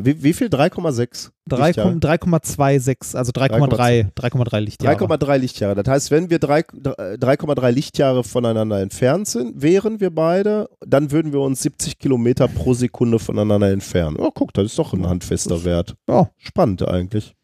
Wie, 0.00 0.22
wie 0.22 0.32
viel? 0.34 0.48
3,6? 0.48 1.30
3,- 1.48 1.66
Lichtjahre? 1.66 1.92
3,26, 1.92 3.16
also 3.16 3.32
3,3 3.32 4.10
3,3 4.14 4.60
Lichtjahre. 4.60 4.96
3,3 4.96 5.36
Lichtjahre. 5.38 5.74
Das 5.82 5.88
heißt, 5.92 6.10
wenn 6.10 6.28
wir 6.30 6.38
drei- 6.38 6.60
äh, 6.60 7.16
3,3 7.18 7.70
Lichtjahre 7.70 8.22
voneinander 8.24 8.80
entfernt 8.80 9.26
sind, 9.28 9.62
wären 9.62 10.00
wir 10.00 10.10
beide, 10.14 10.68
dann 10.84 11.10
würden 11.12 11.32
wir 11.32 11.40
uns 11.40 11.62
70 11.62 11.98
Kilometer 11.98 12.48
pro 12.48 12.74
Sekunde 12.74 13.18
voneinander 13.18 13.70
entfernen. 13.70 14.16
Oh, 14.18 14.30
guck, 14.34 14.52
das 14.52 14.66
ist 14.66 14.78
doch 14.78 14.92
ein 14.92 15.08
handfester 15.08 15.64
Wert. 15.64 15.94
Ja. 16.08 16.30
Spannend 16.36 16.86
eigentlich. 16.86 17.34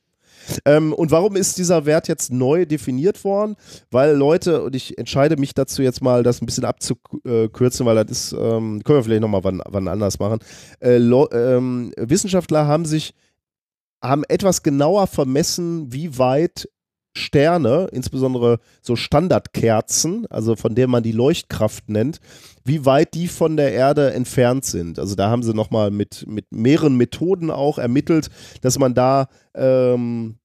Ähm, 0.65 0.93
und 0.93 1.11
warum 1.11 1.37
ist 1.37 1.59
dieser 1.59 1.87
Wert 1.87 2.09
jetzt 2.09 2.33
neu 2.33 2.67
definiert 2.67 3.25
worden? 3.25 3.57
Weil 3.91 4.17
Leute, 4.17 4.63
und 4.63 4.75
ich 4.75 4.99
entscheide 4.99 5.37
mich 5.37 5.55
dazu 5.55 5.83
jetzt 5.83 6.03
mal, 6.03 6.23
das 6.23 6.41
ein 6.41 6.47
bisschen 6.47 6.65
abzukürzen, 6.65 7.87
weil 7.87 7.97
das 7.97 8.11
ist, 8.11 8.33
ähm, 8.33 8.83
können 8.85 8.99
wir 8.99 9.05
vielleicht 9.05 9.23
nochmal 9.23 9.45
wann, 9.45 9.63
wann 9.69 9.89
anders 9.89 10.19
machen. 10.19 10.41
Äh, 10.81 10.97
ähm, 10.97 11.93
Wissenschaftler 11.97 12.67
haben 12.67 12.85
sich, 12.85 13.15
haben 14.03 14.25
etwas 14.29 14.63
genauer 14.63 15.07
vermessen, 15.07 15.93
wie 15.93 16.19
weit 16.19 16.69
Sterne, 17.15 17.89
insbesondere 17.93 18.59
so 18.81 18.97
Standardkerzen, 18.97 20.27
also 20.31 20.57
von 20.57 20.75
denen 20.75 20.91
man 20.91 21.03
die 21.03 21.13
Leuchtkraft 21.13 21.89
nennt, 21.89 22.21
wie 22.65 22.85
weit 22.87 23.15
die 23.15 23.29
von 23.29 23.57
der 23.57 23.73
Erde 23.73 24.13
entfernt 24.13 24.65
sind. 24.65 24.99
Also 24.99 25.15
da 25.15 25.29
haben 25.29 25.43
sie 25.43 25.55
nochmal 25.55 25.91
mit, 25.91 26.25
mit 26.27 26.51
mehreren 26.51 26.97
Methoden 26.97 27.51
auch 27.51 27.79
ermittelt, 27.79 28.31
dass 28.63 28.79
man 28.79 28.95
da, 28.95 29.29
ähm, 29.55 30.37
äh, 30.37 30.42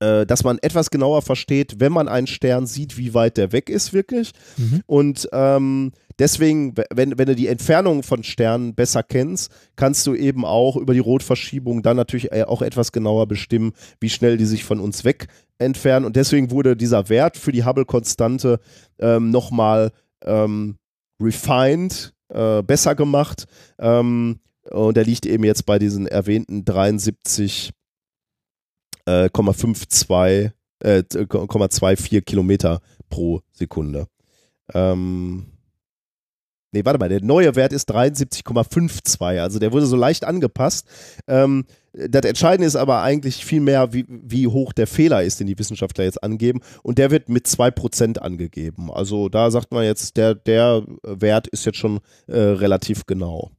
dass 0.00 0.44
man 0.44 0.58
etwas 0.58 0.90
genauer 0.90 1.22
versteht, 1.22 1.80
wenn 1.80 1.92
man 1.92 2.06
einen 2.06 2.28
Stern 2.28 2.66
sieht, 2.66 2.96
wie 2.96 3.14
weit 3.14 3.36
der 3.36 3.50
weg 3.50 3.68
ist 3.68 3.92
wirklich. 3.92 4.30
Mhm. 4.56 4.82
Und 4.86 5.28
ähm, 5.32 5.92
deswegen, 6.18 6.74
wenn, 6.94 7.18
wenn 7.18 7.26
du 7.26 7.34
die 7.34 7.48
Entfernung 7.48 8.02
von 8.02 8.22
Sternen 8.22 8.74
besser 8.74 9.02
kennst, 9.02 9.50
kannst 9.76 10.06
du 10.06 10.14
eben 10.14 10.44
auch 10.44 10.76
über 10.76 10.94
die 10.94 11.00
Rotverschiebung 11.00 11.82
dann 11.82 11.96
natürlich 11.96 12.32
äh, 12.32 12.44
auch 12.44 12.62
etwas 12.62 12.92
genauer 12.92 13.26
bestimmen, 13.26 13.72
wie 14.00 14.10
schnell 14.10 14.36
die 14.36 14.46
sich 14.46 14.64
von 14.64 14.80
uns 14.80 15.04
weg 15.04 15.26
entfernen. 15.58 16.06
Und 16.06 16.16
deswegen 16.16 16.50
wurde 16.50 16.76
dieser 16.76 17.08
Wert 17.08 17.36
für 17.36 17.52
die 17.52 17.64
Hubble-Konstante 17.64 18.60
ähm, 18.98 19.30
nochmal 19.30 19.92
ähm, 20.24 20.76
refined, 21.20 22.12
äh, 22.28 22.62
besser 22.62 22.94
gemacht. 22.94 23.46
Ähm, 23.78 24.40
und 24.70 24.96
der 24.96 25.04
liegt 25.04 25.26
eben 25.26 25.44
jetzt 25.44 25.64
bei 25.66 25.78
diesen 25.78 26.06
erwähnten 26.06 26.64
73,52 26.64 27.70
äh, 29.08 29.30
0,52, 29.32 30.52
äh, 30.80 31.02
0,24 31.08 32.20
Kilometer 32.22 32.80
pro 33.08 33.40
Sekunde. 33.52 34.06
Ähm, 34.74 35.46
nee, 36.72 36.84
warte 36.84 36.98
mal, 36.98 37.08
der 37.08 37.22
neue 37.22 37.56
Wert 37.56 37.72
ist 37.72 37.90
73,52, 37.90 39.40
also 39.40 39.58
der 39.58 39.72
wurde 39.72 39.86
so 39.86 39.96
leicht 39.96 40.24
angepasst. 40.24 40.86
Ähm, 41.26 41.64
das 41.92 42.26
Entscheidende 42.26 42.66
ist 42.66 42.76
aber 42.76 43.02
eigentlich 43.02 43.44
viel 43.44 43.60
mehr, 43.60 43.92
wie, 43.92 44.04
wie 44.08 44.46
hoch 44.46 44.72
der 44.72 44.86
Fehler 44.86 45.22
ist, 45.22 45.40
den 45.40 45.46
die 45.46 45.58
Wissenschaftler 45.58 46.04
jetzt 46.04 46.22
angeben. 46.22 46.60
Und 46.82 46.98
der 46.98 47.10
wird 47.10 47.28
mit 47.28 47.46
2% 47.46 48.18
angegeben. 48.18 48.90
Also 48.92 49.28
da 49.28 49.50
sagt 49.50 49.72
man 49.72 49.84
jetzt, 49.84 50.16
der, 50.16 50.34
der 50.34 50.84
Wert 51.02 51.48
ist 51.48 51.64
jetzt 51.64 51.78
schon 51.78 52.00
äh, 52.26 52.38
relativ 52.38 53.06
genau. 53.06 53.50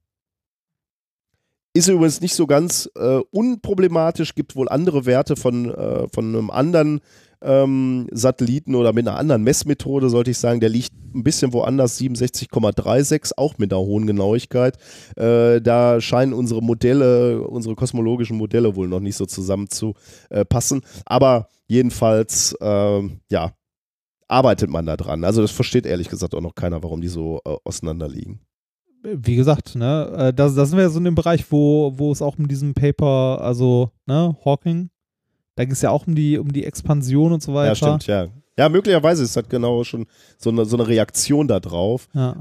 Ist 1.73 1.87
übrigens 1.87 2.19
nicht 2.19 2.33
so 2.33 2.47
ganz 2.47 2.89
äh, 2.95 3.19
unproblematisch, 3.31 4.33
gibt 4.33 4.55
wohl 4.55 4.69
andere 4.69 5.05
Werte 5.05 5.35
von, 5.35 5.73
äh, 5.73 6.07
von 6.09 6.35
einem 6.35 6.49
anderen 6.49 6.99
ähm, 7.41 8.07
Satelliten 8.11 8.75
oder 8.75 8.91
mit 8.91 9.07
einer 9.07 9.17
anderen 9.17 9.43
Messmethode, 9.43 10.09
sollte 10.09 10.31
ich 10.31 10.37
sagen. 10.37 10.59
Der 10.59 10.69
liegt 10.69 10.93
ein 11.13 11.23
bisschen 11.23 11.53
woanders, 11.53 11.99
67,36, 11.99 13.33
auch 13.37 13.57
mit 13.57 13.71
einer 13.71 13.81
hohen 13.81 14.07
Genauigkeit. 14.07 14.77
Äh, 15.15 15.61
da 15.61 16.01
scheinen 16.01 16.33
unsere 16.33 16.61
Modelle, 16.61 17.41
unsere 17.43 17.75
kosmologischen 17.75 18.37
Modelle 18.37 18.75
wohl 18.75 18.87
noch 18.87 18.99
nicht 18.99 19.15
so 19.15 19.25
zusammenzupassen. 19.25 20.81
Aber 21.05 21.49
jedenfalls, 21.67 22.55
ähm, 22.61 23.19
ja, 23.29 23.53
arbeitet 24.27 24.69
man 24.69 24.85
da 24.85 24.97
dran. 24.97 25.23
Also 25.23 25.41
das 25.41 25.51
versteht 25.51 25.85
ehrlich 25.85 26.09
gesagt 26.09 26.35
auch 26.35 26.41
noch 26.41 26.55
keiner, 26.55 26.83
warum 26.83 27.01
die 27.01 27.07
so 27.07 27.41
äh, 27.45 27.55
auseinanderliegen. 27.63 28.39
Wie 29.01 29.35
gesagt, 29.35 29.75
ne, 29.75 30.11
äh, 30.13 30.33
da, 30.33 30.49
da 30.49 30.65
sind 30.65 30.77
wir 30.77 30.83
ja 30.83 30.89
so 30.89 30.97
in 30.97 31.05
dem 31.05 31.15
Bereich, 31.15 31.51
wo, 31.51 31.93
wo 31.97 32.11
es 32.11 32.21
auch 32.21 32.37
um 32.37 32.47
diesen 32.47 32.73
Paper, 32.73 33.39
also, 33.41 33.91
ne, 34.05 34.35
Hawking, 34.43 34.89
da 35.55 35.63
ging 35.63 35.73
es 35.73 35.81
ja 35.81 35.89
auch 35.89 36.05
um 36.05 36.15
die, 36.15 36.37
um 36.37 36.51
die 36.51 36.65
Expansion 36.65 37.31
und 37.31 37.41
so 37.41 37.53
weiter. 37.53 37.69
Ja, 37.69 37.75
stimmt, 37.75 38.07
ja. 38.07 38.27
Ja, 38.59 38.67
möglicherweise 38.67 39.23
ist 39.23 39.37
das 39.37 39.47
genau 39.47 39.85
schon 39.85 40.05
so 40.37 40.49
eine, 40.49 40.65
so 40.65 40.75
eine 40.75 40.85
Reaktion 40.85 41.47
da 41.47 41.61
drauf, 41.61 42.09
Ja. 42.13 42.33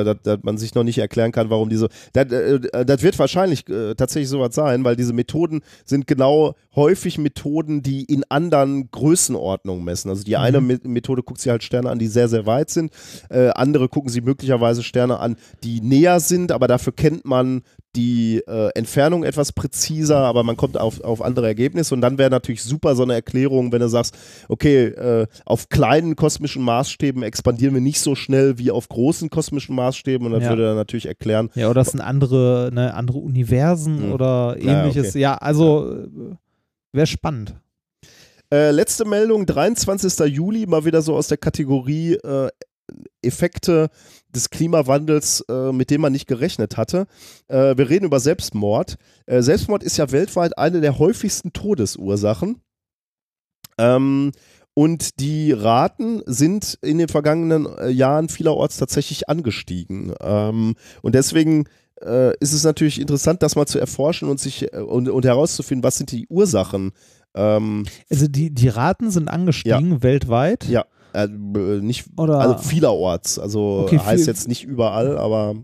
äh, 0.00 0.04
dass, 0.04 0.16
dass 0.22 0.38
man 0.42 0.56
sich 0.56 0.74
noch 0.74 0.84
nicht 0.84 0.96
erklären 0.96 1.32
kann, 1.32 1.50
warum 1.50 1.68
diese. 1.68 1.88
Das, 2.14 2.32
äh, 2.32 2.84
das 2.86 3.02
wird 3.02 3.18
wahrscheinlich 3.18 3.68
äh, 3.68 3.94
tatsächlich 3.94 4.30
sowas 4.30 4.54
sein, 4.54 4.84
weil 4.84 4.96
diese 4.96 5.12
Methoden 5.12 5.60
sind 5.84 6.06
genau 6.06 6.54
häufig 6.74 7.18
Methoden, 7.18 7.82
die 7.82 8.04
in 8.04 8.24
anderen 8.30 8.90
Größenordnungen 8.90 9.84
messen. 9.84 10.08
Also 10.10 10.24
die 10.24 10.36
eine 10.38 10.62
Mhm. 10.62 10.66
Me 10.66 10.78
Methode 10.84 11.22
guckt 11.22 11.40
sich 11.42 11.50
halt 11.50 11.62
Sterne 11.62 11.90
an, 11.90 11.98
die 11.98 12.06
sehr, 12.06 12.28
sehr 12.28 12.46
weit 12.46 12.70
sind. 12.70 12.90
Äh, 13.28 13.48
andere 13.50 13.88
gucken 13.90 14.08
sie 14.10 14.22
möglicherweise 14.22 14.82
Sterne 14.82 15.18
an, 15.20 15.36
die 15.62 15.82
näher 15.82 16.20
sind, 16.20 16.52
aber 16.52 16.68
dafür 16.68 16.94
kennt 16.94 17.26
man 17.26 17.62
die 17.96 18.42
äh, 18.46 18.68
Entfernung 18.74 19.24
etwas 19.24 19.52
präziser, 19.52 20.18
aber 20.18 20.42
man 20.44 20.56
kommt 20.56 20.78
auf, 20.78 21.00
auf 21.00 21.22
andere 21.22 21.46
Ergebnisse. 21.46 21.94
Und 21.94 22.00
dann 22.02 22.18
wäre 22.18 22.30
natürlich 22.30 22.62
super 22.62 22.94
so 22.94 23.02
eine 23.02 23.14
Erklärung, 23.14 23.72
wenn 23.72 23.80
du 23.80 23.88
sagst, 23.88 24.16
okay, 24.48 24.86
äh, 24.86 25.26
auf 25.44 25.68
kleinen 25.68 26.14
kosmischen 26.14 26.62
Maßstäben 26.62 27.22
expandieren 27.22 27.74
wir 27.74 27.80
nicht 27.80 28.00
so 28.00 28.14
schnell 28.14 28.58
wie 28.58 28.70
auf 28.70 28.88
großen 28.88 29.30
kosmischen 29.30 29.74
Maßstäben. 29.74 30.26
Und 30.26 30.32
das 30.34 30.44
Ja. 30.44 30.50
würde 30.50 30.64
dann 30.66 30.76
natürlich 30.76 31.06
erklären, 31.06 31.50
Ja, 31.54 31.70
oder 31.70 31.80
es 31.80 31.88
sind 31.92 32.00
andere, 32.00 32.70
ne, 32.72 32.94
andere 32.94 33.18
Universen 33.18 33.98
Hm. 34.04 34.12
oder 34.12 34.56
Ja, 34.60 34.82
ähnliches. 34.84 35.10
okay. 35.10 35.20
Ja, 35.20 35.34
also 35.34 36.04
wäre 36.92 37.06
spannend. 37.06 37.54
Äh, 38.52 38.70
letzte 38.70 39.04
Meldung, 39.04 39.44
23. 39.44 40.26
Juli, 40.26 40.66
mal 40.66 40.84
wieder 40.84 41.02
so 41.02 41.16
aus 41.16 41.26
der 41.26 41.36
Kategorie 41.36 42.14
äh, 42.14 42.48
Effekte 43.22 43.90
des 44.28 44.50
Klimawandels, 44.50 45.44
äh, 45.48 45.72
mit 45.72 45.90
dem 45.90 46.00
man 46.00 46.12
nicht 46.12 46.26
gerechnet 46.26 46.76
hatte. 46.76 47.06
Äh, 47.48 47.76
wir 47.76 47.88
reden 47.88 48.04
über 48.04 48.20
Selbstmord. 48.20 48.96
Äh, 49.26 49.42
Selbstmord 49.42 49.82
ist 49.82 49.96
ja 49.96 50.12
weltweit 50.12 50.56
eine 50.58 50.80
der 50.80 50.98
häufigsten 50.98 51.52
Todesursachen. 51.52 52.60
Ähm, 53.78 54.32
und 54.74 55.20
die 55.20 55.52
Raten 55.52 56.22
sind 56.26 56.78
in 56.82 56.98
den 56.98 57.08
vergangenen 57.08 57.66
äh, 57.78 57.88
Jahren 57.88 58.28
vielerorts 58.28 58.76
tatsächlich 58.76 59.28
angestiegen. 59.28 60.14
Ähm, 60.20 60.74
und 61.02 61.14
deswegen 61.14 61.64
äh, 62.02 62.36
ist 62.40 62.52
es 62.52 62.62
natürlich 62.64 63.00
interessant, 63.00 63.42
das 63.42 63.56
mal 63.56 63.66
zu 63.66 63.78
erforschen 63.78 64.28
und 64.28 64.38
sich 64.38 64.72
äh, 64.74 64.78
und, 64.80 65.08
und 65.08 65.24
herauszufinden, 65.24 65.82
was 65.82 65.96
sind 65.96 66.12
die 66.12 66.26
Ursachen. 66.28 66.92
Ähm, 67.34 67.86
Also 68.10 68.28
die, 68.28 68.50
die 68.50 68.68
Raten 68.68 69.10
sind 69.10 69.28
angestiegen 69.28 70.02
weltweit. 70.02 70.64
ja, 70.68 70.84
äh, 71.24 71.80
nicht, 71.80 72.06
Oder 72.16 72.38
also 72.40 72.58
vielerorts. 72.58 73.38
Also 73.38 73.82
Okay, 73.84 73.98
heißt 73.98 74.24
viel- 74.24 74.26
jetzt 74.32 74.48
nicht 74.48 74.64
überall, 74.64 75.18
aber 75.18 75.54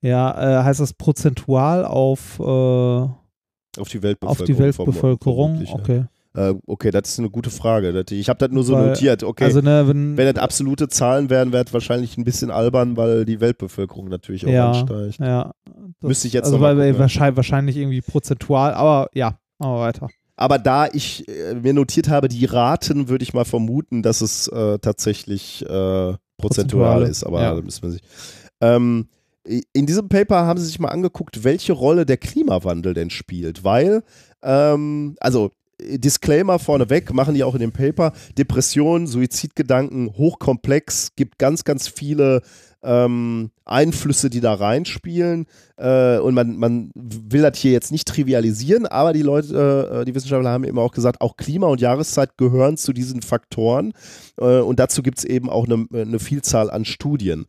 ja, 0.00 0.60
äh, 0.60 0.64
heißt 0.64 0.80
das 0.80 0.92
prozentual 0.94 1.84
auf, 1.84 2.38
äh, 2.40 2.42
auf 2.42 3.88
die 3.90 4.02
Weltbevölkerung. 4.02 4.28
auf 4.28 4.42
die 4.44 4.58
Weltbevölkerung? 4.58 5.50
vermutlich, 5.66 5.70
ja. 5.70 5.74
Okay. 5.76 6.04
Äh, 6.34 6.54
okay, 6.66 6.90
das 6.90 7.10
ist 7.10 7.18
eine 7.18 7.28
gute 7.28 7.50
Frage. 7.50 8.04
Ich 8.10 8.28
habe 8.30 8.38
das 8.38 8.50
nur 8.50 8.64
so 8.64 8.72
Weil- 8.74 8.88
notiert. 8.88 9.22
Okay, 9.22 9.44
Also 9.44 9.60
ne, 9.60 9.86
wenn, 9.86 10.16
wenn 10.16 10.32
das 10.34 10.42
absolute 10.42 10.88
Zahlen 10.88 11.28
wären, 11.28 11.52
wäre 11.52 11.64
das 11.64 11.74
wahrscheinlich 11.74 12.16
ein 12.16 12.24
bisschen 12.24 12.50
albern, 12.50 12.96
weil 12.96 13.26
die 13.26 13.38
Weltbevölkerung 13.40 14.08
natürlich 14.08 14.46
auch 14.46 14.50
Ja. 14.50 14.70
ansteigt. 14.70 15.18
ja, 15.20 15.52
das, 16.00 16.08
Müsste 16.08 16.28
ich 16.28 16.32
jetzt 16.32 16.46
also 16.46 16.56
noch 16.56 16.62
weil, 16.64 16.98
wahrscheinlich, 16.98 17.36
wahrscheinlich 17.36 17.76
irgendwie 17.76 18.00
prozentual, 18.00 18.72
aber 18.72 19.08
ja, 19.12 19.36
machen 19.58 19.74
wir 19.74 19.80
weiter. 19.80 20.08
Aber 20.42 20.58
da 20.58 20.88
ich 20.92 21.28
äh, 21.28 21.54
mir 21.54 21.72
notiert 21.72 22.08
habe, 22.08 22.26
die 22.26 22.46
Raten, 22.46 23.08
würde 23.08 23.22
ich 23.22 23.32
mal 23.32 23.44
vermuten, 23.44 24.02
dass 24.02 24.20
es 24.20 24.48
äh, 24.48 24.80
tatsächlich 24.80 25.64
äh, 25.68 26.14
prozentual 26.36 27.04
ist. 27.04 27.22
Aber 27.22 27.40
ja. 27.40 27.54
da 27.54 27.62
müssen 27.62 27.80
wir 27.84 27.90
sich. 27.92 28.02
Ähm, 28.60 29.06
in 29.44 29.86
diesem 29.86 30.08
Paper 30.08 30.44
haben 30.44 30.58
sie 30.58 30.66
sich 30.66 30.80
mal 30.80 30.88
angeguckt, 30.88 31.44
welche 31.44 31.72
Rolle 31.72 32.06
der 32.06 32.16
Klimawandel 32.16 32.92
denn 32.92 33.10
spielt, 33.10 33.62
weil, 33.62 34.02
ähm, 34.42 35.14
also 35.20 35.52
Disclaimer 35.80 36.58
vorneweg, 36.58 37.14
machen 37.14 37.34
die 37.34 37.44
auch 37.44 37.54
in 37.54 37.60
dem 37.60 37.72
Paper, 37.72 38.12
Depressionen, 38.36 39.06
Suizidgedanken, 39.06 40.12
hochkomplex, 40.16 41.14
gibt 41.14 41.38
ganz, 41.38 41.62
ganz 41.62 41.86
viele 41.86 42.42
ähm, 42.82 43.50
Einflüsse, 43.64 44.30
die 44.30 44.40
da 44.40 44.54
reinspielen. 44.54 45.46
Äh, 45.76 46.18
und 46.18 46.34
man, 46.34 46.56
man 46.56 46.90
will 46.94 47.42
das 47.42 47.58
hier 47.58 47.72
jetzt 47.72 47.92
nicht 47.92 48.08
trivialisieren, 48.08 48.86
aber 48.86 49.12
die 49.12 49.22
Leute, 49.22 50.00
äh, 50.00 50.04
die 50.04 50.14
Wissenschaftler 50.14 50.50
haben 50.50 50.64
eben 50.64 50.78
auch 50.78 50.92
gesagt, 50.92 51.20
auch 51.20 51.36
Klima 51.36 51.66
und 51.68 51.80
Jahreszeit 51.80 52.36
gehören 52.36 52.76
zu 52.76 52.92
diesen 52.92 53.22
Faktoren. 53.22 53.92
Äh, 54.38 54.60
und 54.60 54.78
dazu 54.78 55.02
gibt 55.02 55.18
es 55.18 55.24
eben 55.24 55.48
auch 55.48 55.66
eine, 55.66 55.86
eine 55.92 56.18
Vielzahl 56.18 56.70
an 56.70 56.84
Studien. 56.84 57.46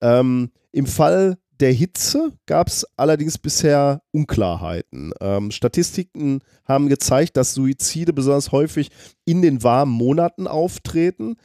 Ähm, 0.00 0.50
Im 0.72 0.86
Fall 0.86 1.38
der 1.60 1.72
Hitze 1.72 2.32
gab 2.46 2.68
es 2.68 2.86
allerdings 2.96 3.38
bisher 3.38 4.02
Unklarheiten. 4.10 5.12
Ähm, 5.20 5.50
Statistiken 5.50 6.40
haben 6.64 6.88
gezeigt, 6.88 7.36
dass 7.36 7.54
Suizide 7.54 8.12
besonders 8.12 8.52
häufig 8.52 8.90
in 9.24 9.40
den 9.40 9.62
warmen 9.62 9.92
Monaten 9.92 10.46
auftreten. 10.46 11.36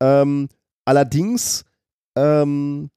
Ähm, 0.00 0.48
allerdings 0.84 1.64
ähm, 2.18 2.90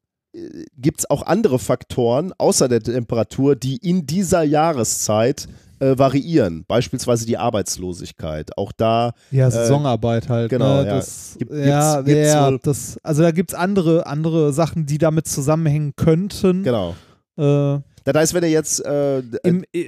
gibt 0.78 1.02
es 1.02 1.10
auch 1.10 1.24
andere 1.24 1.60
Faktoren 1.60 2.32
außer 2.38 2.70
der 2.70 2.82
Temperatur, 2.82 3.56
die 3.56 3.78
in 3.78 4.08
dieser 4.08 4.44
Jahreszeit 4.44 5.48
äh, 5.80 5.98
variieren. 5.98 6.64
Beispielsweise 6.68 7.26
die 7.26 7.38
Arbeitslosigkeit. 7.38 8.58
Auch 8.58 8.72
da. 8.72 9.14
Ja, 9.32 9.50
Saisonarbeit 9.52 10.30
halt. 10.30 10.50
genau, 10.50 10.82
ne? 10.82 10.88
ja. 10.88 10.96
Das, 10.96 11.36
Gibt- 11.38 11.52
ja, 11.54 11.96
gibt's- 12.02 12.06
gibt's 12.14 12.28
ja, 12.34 12.48
wohl- 12.52 12.60
das, 12.64 12.98
also 13.04 13.22
da 13.24 13.32
gibt 13.32 13.52
es 13.52 13.58
andere, 13.58 14.06
andere 14.08 14.54
Sachen, 14.54 14.86
die 14.86 14.98
damit 14.98 15.28
zusammenhängen 15.28 15.94
könnten. 15.96 16.64
Genau. 16.64 16.96
Äh, 17.38 17.80
Das 18.04 18.16
heißt, 18.16 18.34
wenn 18.34 18.44
er 18.44 18.50
jetzt 18.50 18.86
äh, 18.86 19.20
im, 19.44 19.64
äh, 19.74 19.80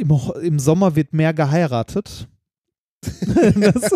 im, 0.00 0.10
Im 0.42 0.58
Sommer 0.58 0.96
wird 0.96 1.12
mehr 1.12 1.32
geheiratet. 1.34 2.26
das, 3.60 3.90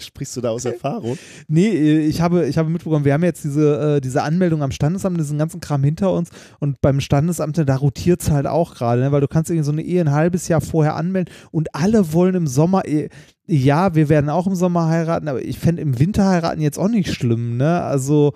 sprichst 0.00 0.36
du 0.36 0.40
da 0.40 0.50
aus 0.50 0.64
Erfahrung? 0.64 1.16
nee, 1.46 2.00
ich 2.00 2.20
habe, 2.20 2.46
ich 2.46 2.58
habe 2.58 2.70
mitbekommen, 2.70 3.04
wir 3.04 3.12
haben 3.12 3.22
jetzt 3.22 3.44
diese, 3.44 3.96
äh, 3.96 4.00
diese 4.00 4.22
Anmeldung 4.22 4.62
am 4.62 4.72
Standesamt, 4.72 5.18
diesen 5.18 5.38
ganzen 5.38 5.60
Kram 5.60 5.84
hinter 5.84 6.12
uns 6.12 6.30
und 6.58 6.80
beim 6.80 7.00
Standesamt, 7.00 7.56
da 7.56 7.76
rotiert 7.76 8.22
es 8.22 8.30
halt 8.30 8.46
auch 8.46 8.74
gerade, 8.74 9.02
ne? 9.02 9.12
weil 9.12 9.20
du 9.20 9.28
kannst 9.28 9.50
irgendwie 9.50 9.66
so 9.66 9.72
eine 9.72 9.82
Ehe 9.82 10.00
ein 10.00 10.10
halbes 10.10 10.48
Jahr 10.48 10.60
vorher 10.60 10.96
anmelden 10.96 11.32
und 11.52 11.74
alle 11.74 12.12
wollen 12.12 12.34
im 12.34 12.46
Sommer, 12.48 12.84
eh, 12.86 13.08
ja, 13.46 13.94
wir 13.94 14.08
werden 14.08 14.30
auch 14.30 14.46
im 14.46 14.54
Sommer 14.54 14.86
heiraten, 14.86 15.28
aber 15.28 15.42
ich 15.42 15.58
fände 15.58 15.82
im 15.82 15.98
Winter 15.98 16.26
heiraten 16.26 16.60
jetzt 16.60 16.78
auch 16.78 16.88
nicht 16.88 17.12
schlimm, 17.12 17.56
ne? 17.56 17.82
Also, 17.82 18.32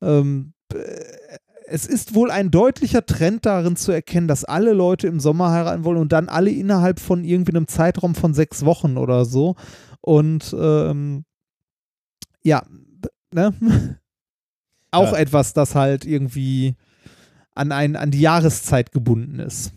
ähm, 0.00 0.52
äh, 0.72 0.76
es 1.70 1.86
ist 1.86 2.14
wohl 2.14 2.30
ein 2.30 2.50
deutlicher 2.50 3.04
Trend 3.04 3.46
darin 3.46 3.76
zu 3.76 3.92
erkennen, 3.92 4.28
dass 4.28 4.44
alle 4.44 4.72
Leute 4.72 5.06
im 5.06 5.20
Sommer 5.20 5.50
heiraten 5.50 5.84
wollen 5.84 5.98
und 5.98 6.12
dann 6.12 6.28
alle 6.28 6.50
innerhalb 6.50 7.00
von 7.00 7.24
irgendwie 7.24 7.52
einem 7.52 7.68
Zeitraum 7.68 8.14
von 8.14 8.34
sechs 8.34 8.64
Wochen 8.64 8.96
oder 8.96 9.24
so. 9.24 9.54
Und 10.00 10.54
ähm, 10.58 11.24
ja, 12.42 12.62
ne? 13.32 13.54
Auch 14.90 15.12
Ja. 15.12 15.18
etwas, 15.18 15.52
das 15.52 15.74
halt 15.74 16.06
irgendwie 16.06 16.74
an, 17.54 17.72
ein, 17.72 17.94
an 17.96 18.10
die 18.10 18.20
Jahreszeit 18.20 18.90
gebunden 18.92 19.38
ist. 19.38 19.72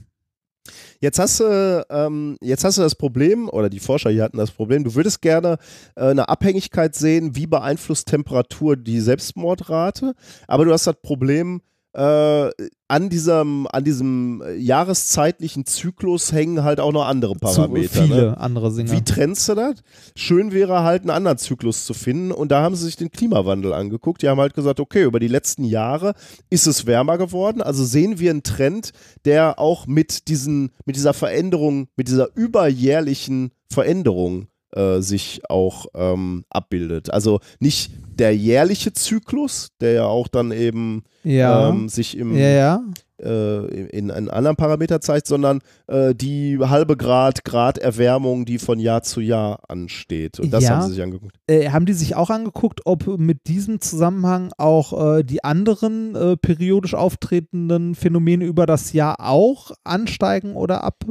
Jetzt 1.02 1.20
hast 1.20 1.40
du, 1.40 1.86
ähm, 1.90 2.38
jetzt 2.42 2.64
hast 2.64 2.78
du 2.78 2.82
das 2.84 2.96
Problem, 2.96 3.50
oder 3.50 3.70
die 3.70 3.80
Forscher 3.80 4.12
hier 4.12 4.24
hatten 4.24 4.38
das 4.38 4.52
Problem, 4.52 4.84
du 4.84 4.94
würdest 4.96 5.22
gerne 5.22 5.58
äh, 5.96 6.06
eine 6.12 6.30
Abhängigkeit 6.30 6.96
sehen, 6.96 7.36
wie 7.36 7.48
beeinflusst 7.48 8.08
Temperatur 8.08 8.78
die 8.78 9.00
Selbstmordrate, 9.02 10.14
aber 10.48 10.64
du 10.64 10.72
hast 10.72 10.86
das 10.88 11.02
Problem, 11.02 11.62
äh, 11.94 12.50
an 12.88 13.10
diesem, 13.10 13.68
an 13.72 13.84
diesem 13.84 14.42
äh, 14.46 14.54
jahreszeitlichen 14.56 15.66
Zyklus 15.66 16.32
hängen 16.32 16.64
halt 16.64 16.80
auch 16.80 16.92
noch 16.92 17.06
andere 17.06 17.36
Parameter. 17.36 17.92
Zu 17.92 18.02
viele 18.04 18.22
Ne? 18.32 18.38
andere 18.38 18.72
Singer. 18.72 18.92
Wie 18.92 19.04
trennst 19.04 19.50
du 19.50 19.56
das? 19.56 19.76
Schön 20.16 20.52
wäre 20.52 20.84
halt 20.84 21.02
einen 21.02 21.10
anderen 21.10 21.38
Zyklus 21.38 21.86
zu 21.86 21.94
finden 21.94 22.32
und 22.32 22.52
da 22.52 22.62
haben 22.62 22.76
sie 22.76 22.86
sich 22.86 22.96
den 22.96 23.12
Klimawandel 23.12 23.74
angeguckt. 23.74 24.22
Die 24.22 24.30
haben 24.30 24.40
halt 24.40 24.54
gesagt, 24.54 24.80
okay, 24.80 25.04
über 25.04 25.20
die 25.20 25.28
letzten 25.28 25.64
Jahre 25.64 26.14
ist 26.50 26.68
es 26.68 26.86
wärmer 26.86 27.18
geworden, 27.18 27.62
also 27.62 27.84
sehen 27.84 28.20
wir 28.20 28.32
einen 28.32 28.44
Trend, 28.44 28.92
der 29.26 29.60
auch 29.60 29.88
mit 29.88 30.28
diesen, 30.28 30.72
mit 30.86 30.96
dieser 30.96 31.14
Veränderung, 31.14 31.88
mit 31.96 32.08
dieser 32.08 32.30
überjährlichen 32.36 33.52
Veränderung 33.70 34.48
äh, 34.76 35.02
sich 35.02 35.42
auch 35.50 35.88
ähm, 35.96 36.46
abbildet. 36.50 37.14
Also 37.14 37.40
nicht 37.60 37.92
der 38.22 38.36
jährliche 38.36 38.94
Zyklus, 38.94 39.70
der 39.80 39.94
ja 39.94 40.06
auch 40.06 40.28
dann 40.28 40.52
eben 40.52 41.04
ja. 41.24 41.70
ähm, 41.70 41.90
sich 41.90 42.18
im, 42.18 42.38
ja, 42.38 42.50
ja. 42.50 42.84
äh, 43.20 43.66
in 43.90 44.12
einen 44.12 44.30
anderen 44.30 44.56
Parameter 44.56 45.02
zeigt, 45.02 45.28
sondern 45.28 45.62
äh, 45.88 46.14
die 46.14 46.60
halbe 46.60 46.98
Grad, 46.98 47.44
Grad 47.44 47.78
Erwärmung, 47.78 48.46
die 48.46 48.60
von 48.60 48.80
Jahr 48.80 49.02
zu 49.02 49.22
Jahr 49.22 49.60
ansteht. 49.70 50.40
Und 50.40 50.52
das 50.52 50.70
haben 50.70 50.84
sie 50.84 50.94
sich 50.94 51.04
angeguckt. 51.04 51.36
Äh, 51.48 51.70
haben 51.70 51.86
die 51.86 51.94
sich 51.94 52.16
auch 52.16 52.30
angeguckt, 52.30 52.82
ob 52.86 53.08
mit 53.18 53.48
diesem 53.48 53.82
Zusammenhang 53.82 54.52
auch 54.58 55.18
äh, 55.18 55.24
die 55.24 55.44
anderen 55.44 56.38
periodisch 56.42 56.94
auftretenden 56.94 57.96
Phänomene 57.96 58.46
über 58.46 58.66
das 58.66 58.94
Jahr 58.94 59.16
auch 59.20 59.72
ansteigen 59.84 60.56
oder 60.56 60.84
ab? 60.84 61.04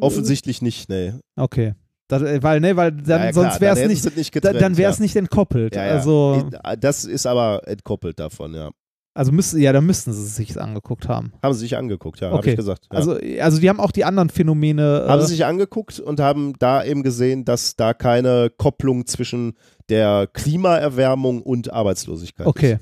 Offensichtlich 0.00 0.62
nicht, 0.62 0.88
nee. 0.88 1.12
Okay. 1.36 1.74
Das, 2.08 2.22
äh, 2.22 2.42
weil, 2.42 2.60
ne, 2.60 2.76
weil 2.76 2.92
dann 2.92 3.20
Ja, 3.20 3.24
ja, 3.26 3.32
sonst 3.32 3.60
wäre 3.60 3.78
es 3.80 3.88
nicht, 3.88 4.16
nicht 4.16 4.32
getrennt, 4.32 4.60
dann 4.60 4.76
wäre 4.76 4.90
es 4.92 4.98
ja. 4.98 5.02
nicht 5.02 5.16
entkoppelt. 5.16 5.76
Also, 5.76 6.48
Das 6.78 7.04
ist 7.04 7.26
aber 7.26 7.66
entkoppelt 7.66 8.18
davon, 8.20 8.54
ja. 8.54 8.70
also 9.14 9.32
müsste, 9.32 9.58
ja, 9.58 9.72
dann 9.72 9.86
müssten 9.86 10.12
sie 10.12 10.22
es 10.22 10.36
sich 10.36 10.60
angeguckt 10.60 11.08
haben. 11.08 11.32
Haben 11.42 11.54
sie 11.54 11.60
sich 11.60 11.76
angeguckt, 11.76 12.20
ja, 12.20 12.28
habe 12.28 12.38
Okay. 12.38 12.50
ich 12.50 12.56
gesagt. 12.56 12.86
Ja. 12.92 12.98
Also, 12.98 13.18
also 13.40 13.60
die 13.60 13.68
haben 13.68 13.80
auch 13.80 13.90
die 13.90 14.04
anderen 14.04 14.28
Phänomene. 14.30 15.06
haben 15.08 15.18
äh, 15.18 15.22
sie 15.22 15.32
sich 15.34 15.44
angeguckt 15.44 15.98
und 15.98 16.20
haben 16.20 16.52
da 16.58 16.84
eben 16.84 17.02
gesehen, 17.02 17.44
dass 17.44 17.74
da 17.76 17.92
keine 17.94 18.50
Kopplung 18.56 19.06
zwischen 19.06 19.54
der 19.88 20.28
Klimaerwärmung 20.32 21.42
und 21.42 21.72
Arbeitslosigkeit 21.72 22.46
ist. 22.46 22.50
okay. 22.50 22.78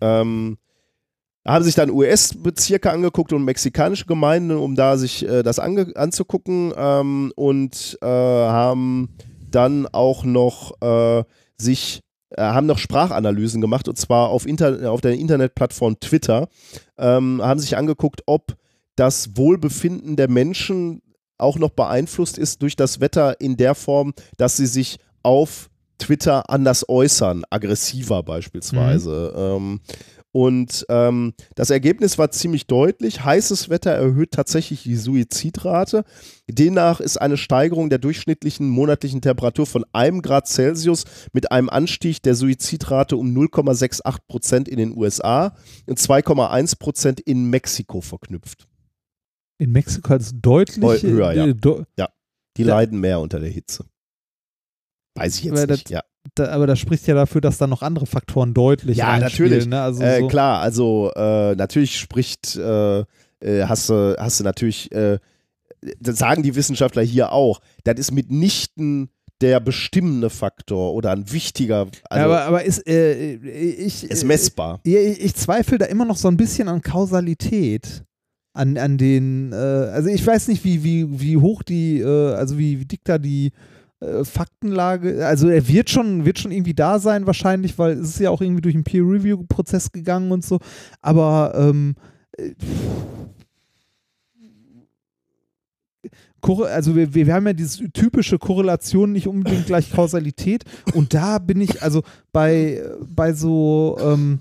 Ähm, 0.00 0.56
haben 1.48 1.64
sich 1.64 1.74
dann 1.74 1.90
US-Bezirke 1.90 2.90
angeguckt 2.90 3.32
und 3.32 3.44
mexikanische 3.44 4.06
Gemeinden, 4.06 4.52
um 4.52 4.74
da 4.74 4.96
sich 4.96 5.26
äh, 5.26 5.42
das 5.42 5.58
ange 5.58 5.92
anzugucken 5.96 6.72
ähm, 6.76 7.32
und 7.36 7.98
äh, 8.02 8.06
haben 8.06 9.08
dann 9.50 9.86
auch 9.86 10.24
noch 10.24 10.80
äh, 10.82 11.24
sich 11.56 12.00
äh, 12.30 12.42
haben 12.42 12.66
noch 12.66 12.78
Sprachanalysen 12.78 13.60
gemacht 13.60 13.88
und 13.88 13.96
zwar 13.96 14.28
auf, 14.28 14.46
Inter 14.46 14.92
auf 14.92 15.00
der 15.00 15.14
Internetplattform 15.14 15.98
Twitter 16.00 16.48
ähm, 16.98 17.40
haben 17.42 17.60
sich 17.60 17.76
angeguckt, 17.76 18.22
ob 18.26 18.56
das 18.96 19.36
Wohlbefinden 19.36 20.16
der 20.16 20.28
Menschen 20.28 21.00
auch 21.38 21.58
noch 21.58 21.70
beeinflusst 21.70 22.36
ist 22.36 22.62
durch 22.62 22.76
das 22.76 23.00
Wetter 23.00 23.40
in 23.40 23.56
der 23.56 23.74
Form, 23.74 24.12
dass 24.36 24.56
sie 24.56 24.66
sich 24.66 24.98
auf 25.22 25.70
Twitter 25.98 26.48
anders 26.50 26.88
äußern, 26.88 27.44
aggressiver 27.50 28.22
beispielsweise. 28.22 29.34
Ähm, 29.36 29.80
und 30.40 30.86
ähm, 30.88 31.34
das 31.56 31.70
Ergebnis 31.70 32.16
war 32.16 32.30
ziemlich 32.30 32.68
deutlich. 32.68 33.24
Heißes 33.24 33.70
Wetter 33.70 33.90
erhöht 33.90 34.30
tatsächlich 34.30 34.84
die 34.84 34.94
Suizidrate. 34.94 36.04
Demnach 36.48 37.00
ist 37.00 37.16
eine 37.20 37.36
Steigerung 37.36 37.90
der 37.90 37.98
durchschnittlichen 37.98 38.68
monatlichen 38.68 39.20
Temperatur 39.20 39.66
von 39.66 39.84
einem 39.92 40.22
Grad 40.22 40.46
Celsius 40.46 41.06
mit 41.32 41.50
einem 41.50 41.68
Anstieg 41.68 42.22
der 42.22 42.36
Suizidrate 42.36 43.16
um 43.16 43.34
0,68 43.36 44.18
Prozent 44.28 44.68
in 44.68 44.76
den 44.78 44.96
USA 44.96 45.56
und 45.88 45.98
2,1 45.98 46.78
Prozent 46.78 47.18
in 47.18 47.50
Mexiko 47.50 48.00
verknüpft. 48.00 48.68
In 49.60 49.72
Mexiko 49.72 50.14
ist 50.14 50.26
es 50.26 50.32
deutlich 50.40 50.78
Deut- 50.78 51.02
höher, 51.02 51.32
ja. 51.32 51.46
äh, 51.48 51.54
deu- 51.54 51.84
Die 52.56 52.62
Da- 52.62 52.76
leiden 52.76 53.00
mehr 53.00 53.18
unter 53.18 53.40
der 53.40 53.50
Hitze. 53.50 53.86
Weiß 55.16 55.36
ich 55.38 55.44
jetzt 55.44 55.56
Weil 55.56 55.66
nicht. 55.66 55.90
Ja, 55.90 56.02
da, 56.34 56.48
aber 56.48 56.66
das 56.66 56.78
spricht 56.78 57.06
ja 57.06 57.14
dafür, 57.14 57.40
dass 57.40 57.58
da 57.58 57.66
noch 57.66 57.82
andere 57.82 58.06
Faktoren 58.06 58.54
deutlich 58.54 58.98
Ja, 58.98 59.18
natürlich. 59.18 59.66
Ne? 59.66 59.80
Also 59.80 60.02
äh, 60.02 60.20
so. 60.20 60.28
klar, 60.28 60.60
also 60.60 61.10
äh, 61.14 61.54
natürlich 61.54 61.98
spricht, 61.98 62.56
äh, 62.56 63.00
äh, 63.00 63.04
hast, 63.64 63.88
du, 63.88 64.16
hast 64.18 64.40
du 64.40 64.44
natürlich, 64.44 64.92
äh, 64.92 65.18
das 66.00 66.18
sagen 66.18 66.42
die 66.42 66.54
Wissenschaftler 66.54 67.02
hier 67.02 67.32
auch, 67.32 67.60
das 67.84 67.98
ist 67.98 68.12
mitnichten 68.12 69.10
der 69.40 69.60
bestimmende 69.60 70.30
Faktor 70.30 70.94
oder 70.94 71.12
ein 71.12 71.30
wichtiger, 71.30 71.86
also 72.10 72.20
ja, 72.20 72.24
aber, 72.24 72.42
aber 72.42 72.64
ist, 72.64 72.86
äh, 72.88 73.34
ich, 73.34 74.02
ist 74.04 74.24
messbar. 74.24 74.80
Ich, 74.82 74.94
ich 74.96 75.34
zweifle 75.36 75.78
da 75.78 75.86
immer 75.86 76.04
noch 76.04 76.16
so 76.16 76.26
ein 76.28 76.36
bisschen 76.36 76.68
an 76.68 76.82
Kausalität. 76.82 78.04
An, 78.54 78.76
an 78.76 78.98
den, 78.98 79.52
äh, 79.52 79.54
also 79.54 80.08
ich 80.08 80.26
weiß 80.26 80.48
nicht, 80.48 80.64
wie, 80.64 80.82
wie, 80.82 81.20
wie 81.20 81.36
hoch 81.36 81.62
die, 81.62 82.00
äh, 82.00 82.34
also 82.34 82.58
wie, 82.58 82.80
wie 82.80 82.86
dick 82.86 83.02
da 83.04 83.18
die 83.18 83.52
äh, 84.00 84.24
Faktenlage, 84.24 85.26
also 85.26 85.48
er 85.48 85.66
wird 85.68 85.90
schon, 85.90 86.24
wird 86.24 86.38
schon 86.38 86.52
irgendwie 86.52 86.74
da 86.74 86.98
sein 86.98 87.26
wahrscheinlich, 87.26 87.78
weil 87.78 87.92
es 87.98 88.10
ist 88.10 88.20
ja 88.20 88.30
auch 88.30 88.40
irgendwie 88.40 88.62
durch 88.62 88.74
einen 88.74 88.84
Peer-Review-Prozess 88.84 89.92
gegangen 89.92 90.30
und 90.30 90.44
so, 90.44 90.60
aber 91.00 91.52
ähm, 91.56 91.96
äh, 92.36 92.52
also 96.42 96.94
wir, 96.94 97.14
wir 97.14 97.34
haben 97.34 97.46
ja 97.46 97.52
diese 97.52 97.90
typische 97.90 98.38
Korrelation, 98.38 99.12
nicht 99.12 99.26
unbedingt 99.26 99.66
gleich 99.66 99.90
Kausalität. 99.90 100.64
Und 100.94 101.14
da 101.14 101.38
bin 101.38 101.60
ich, 101.60 101.82
also 101.82 102.02
bei, 102.32 102.82
bei 103.14 103.32
so, 103.32 103.98
ähm, 104.00 104.38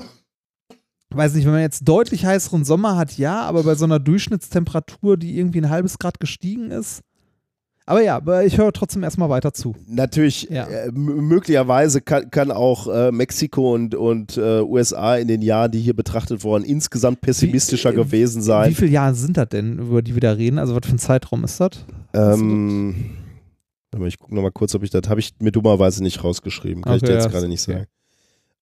weiß 1.09 1.33
nicht, 1.33 1.45
wenn 1.45 1.53
man 1.53 1.61
jetzt 1.61 1.87
deutlich 1.87 2.25
heißeren 2.25 2.65
Sommer 2.65 2.97
hat, 2.97 3.17
ja, 3.17 3.41
aber 3.41 3.63
bei 3.63 3.75
so 3.75 3.85
einer 3.85 3.99
Durchschnittstemperatur, 3.99 5.17
die 5.17 5.37
irgendwie 5.37 5.59
ein 5.59 5.69
halbes 5.69 5.97
Grad 5.97 6.19
gestiegen 6.19 6.71
ist. 6.71 7.01
Aber 7.89 8.01
ja, 8.03 8.21
ich 8.41 8.57
höre 8.57 8.73
trotzdem 8.73 9.01
erstmal 9.03 9.29
weiter 9.29 9.53
zu. 9.53 9.73
Natürlich, 9.87 10.49
Ja. 10.51 10.65
äh, 10.67 10.91
möglicherweise 10.91 12.01
kann, 12.01 12.29
kann 12.29 12.51
auch 12.51 12.87
äh, 12.93 13.11
Mexiko 13.13 13.73
und, 13.73 13.95
und 13.95 14.35
äh, 14.37 14.59
USA 14.61 15.15
in 15.15 15.29
den 15.29 15.41
Jahren, 15.41 15.71
die 15.71 15.79
hier 15.79 15.95
betrachtet 15.95 16.43
wurden, 16.43 16.65
insgesamt 16.65 17.21
pessimistischer 17.21 17.91
Wie- 17.91 17.93
äh, 17.95 18.03
gewesen 18.03 18.41
Wie 18.41 18.45
sein. 18.45 18.75
viele 18.75 18.91
Jahre 18.91 19.15
sind 19.15 19.37
das 19.37 19.47
denn, 19.49 19.79
über 19.79 20.01
die 20.01 20.13
wir 20.15 20.19
da 20.21 20.33
reden? 20.33 20.59
Also 20.59 20.75
was 20.75 20.85
für 20.85 20.95
ein 20.95 20.99
Zeitraum 20.99 21.45
ist 21.45 21.59
das? 21.61 21.71
Ähm, 22.13 23.11
ich 24.05 24.19
gucke 24.19 24.35
nochmal 24.35 24.51
kurz, 24.51 24.75
ob 24.75 24.83
ich 24.83 24.89
das 24.89 25.03
habe 25.07 25.21
ich 25.21 25.33
mir 25.39 25.51
dummerweise 25.53 26.03
nicht 26.03 26.21
rausgeschrieben. 26.23 26.83
Kann 26.83 26.97
ich 26.97 27.03
Okay, 27.03 27.13
dir 27.13 27.15
jetzt 27.17 27.25
ja, 27.25 27.31
gerade 27.31 27.47
nicht 27.47 27.63
okay. 27.69 27.85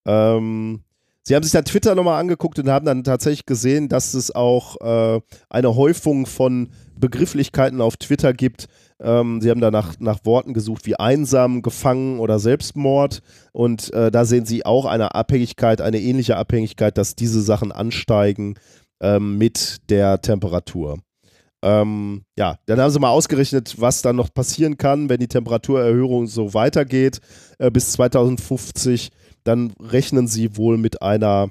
sagen. 0.05 0.37
Ähm, 0.37 0.79
sie 1.23 1.35
haben 1.35 1.41
sich 1.43 1.51
dann 1.51 1.65
Twitter 1.65 1.95
nochmal 1.95 2.19
angeguckt 2.21 2.59
und 2.59 2.69
haben 2.69 2.85
dann 2.85 3.03
tatsächlich 3.03 3.45
gesehen, 3.47 3.89
dass 3.89 4.13
es 4.13 4.33
auch 4.33 4.79
äh, 4.81 5.19
eine 5.49 5.75
Häufung 5.75 6.27
von 6.27 6.69
Begrifflichkeiten 6.97 7.81
auf 7.81 7.97
Twitter 7.97 8.33
gibt. 8.33 8.67
Ähm, 9.01 9.41
sie 9.41 9.49
haben 9.49 9.61
da 9.61 9.71
nach, 9.71 9.95
nach 9.99 10.19
Worten 10.23 10.53
gesucht 10.53 10.85
wie 10.85 10.95
einsam, 10.95 11.61
gefangen 11.61 12.19
oder 12.19 12.39
Selbstmord. 12.39 13.21
Und 13.51 13.93
äh, 13.93 14.11
da 14.11 14.25
sehen 14.25 14.45
sie 14.45 14.65
auch 14.65 14.85
eine 14.85 15.15
Abhängigkeit, 15.15 15.81
eine 15.81 15.99
ähnliche 15.99 16.37
Abhängigkeit, 16.37 16.97
dass 16.97 17.15
diese 17.15 17.41
Sachen 17.41 17.71
ansteigen 17.71 18.55
ähm, 19.01 19.37
mit 19.37 19.89
der 19.89 20.21
Temperatur. 20.21 20.99
Ähm, 21.61 22.23
ja, 22.37 22.57
dann 22.67 22.79
haben 22.79 22.91
sie 22.91 22.99
mal 22.99 23.09
ausgerechnet, 23.09 23.75
was 23.79 24.01
dann 24.01 24.15
noch 24.15 24.33
passieren 24.33 24.77
kann, 24.77 25.09
wenn 25.09 25.19
die 25.19 25.27
Temperaturerhöhung 25.27 26.27
so 26.27 26.53
weitergeht 26.53 27.19
äh, 27.57 27.71
bis 27.71 27.93
2050. 27.93 29.09
Dann 29.43 29.73
rechnen 29.79 30.27
sie 30.27 30.57
wohl 30.57 30.77
mit 30.77 31.01
einer 31.01 31.49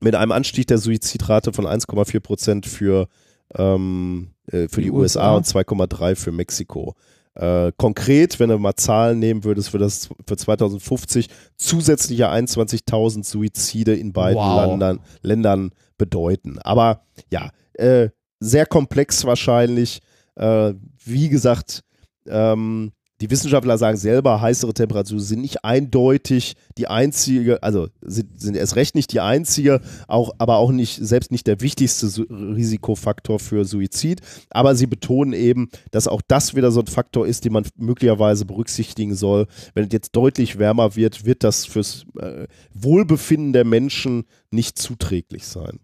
mit 0.00 0.14
einem 0.14 0.32
Anstieg 0.32 0.66
der 0.66 0.78
Suizidrate 0.78 1.52
von 1.52 1.66
1,4 1.66 2.20
Prozent 2.20 2.66
für, 2.66 3.08
ähm, 3.54 4.30
äh, 4.52 4.68
für 4.68 4.80
die, 4.80 4.88
Die 4.88 4.90
USA, 4.90 5.34
USA. 5.34 5.56
und 5.58 5.66
2,3 5.66 6.14
für 6.16 6.32
Mexiko. 6.32 6.94
Äh, 7.34 7.72
konkret, 7.76 8.40
wenn 8.40 8.50
du 8.50 8.58
mal 8.58 8.74
Zahlen 8.74 9.18
nehmen 9.18 9.44
würdest, 9.44 9.72
würde 9.72 9.84
das 9.84 10.08
für 10.26 10.36
2050 10.36 11.28
zusätzliche 11.56 12.28
21.000 12.28 13.24
Suizide 13.24 13.94
in 13.94 14.12
beiden 14.12 14.36
Wow. 14.42 14.66
Ländern, 14.66 15.00
Ländern 15.22 15.70
bedeuten. 15.96 16.58
Aber 16.58 17.02
ja, 17.30 17.50
äh, 17.74 18.10
sehr 18.40 18.66
komplex 18.66 19.24
wahrscheinlich. 19.24 20.00
Äh, 20.34 20.74
wie 21.04 21.28
gesagt, 21.28 21.82
ähm, 22.26 22.92
die 23.20 23.30
Wissenschaftler 23.30 23.76
sagen 23.76 23.98
selber, 23.98 24.40
heißere 24.40 24.72
Temperaturen 24.72 25.20
sind 25.20 25.42
nicht 25.42 25.64
eindeutig 25.64 26.56
die 26.78 26.88
einzige, 26.88 27.62
also 27.62 27.88
sind, 28.00 28.40
sind 28.40 28.56
erst 28.56 28.76
recht 28.76 28.94
nicht 28.94 29.12
die 29.12 29.20
einzige, 29.20 29.80
auch, 30.08 30.32
aber 30.38 30.56
auch 30.56 30.72
nicht, 30.72 30.98
selbst 31.02 31.30
nicht 31.30 31.46
der 31.46 31.60
wichtigste 31.60 32.08
Su 32.08 32.22
Risikofaktor 32.22 33.38
für 33.38 33.64
Suizid. 33.64 34.22
Aber 34.48 34.74
sie 34.74 34.86
betonen 34.86 35.34
eben, 35.34 35.68
dass 35.90 36.08
auch 36.08 36.22
das 36.26 36.54
wieder 36.54 36.70
so 36.70 36.80
ein 36.80 36.86
Faktor 36.86 37.26
ist, 37.26 37.44
den 37.44 37.52
man 37.52 37.66
möglicherweise 37.76 38.46
berücksichtigen 38.46 39.14
soll. 39.14 39.46
Wenn 39.74 39.84
es 39.86 39.92
jetzt 39.92 40.16
deutlich 40.16 40.58
wärmer 40.58 40.96
wird, 40.96 41.26
wird 41.26 41.44
das 41.44 41.66
fürs 41.66 42.06
äh, 42.18 42.46
Wohlbefinden 42.72 43.52
der 43.52 43.64
Menschen 43.64 44.24
nicht 44.50 44.78
zuträglich 44.78 45.46
sein. 45.46 45.78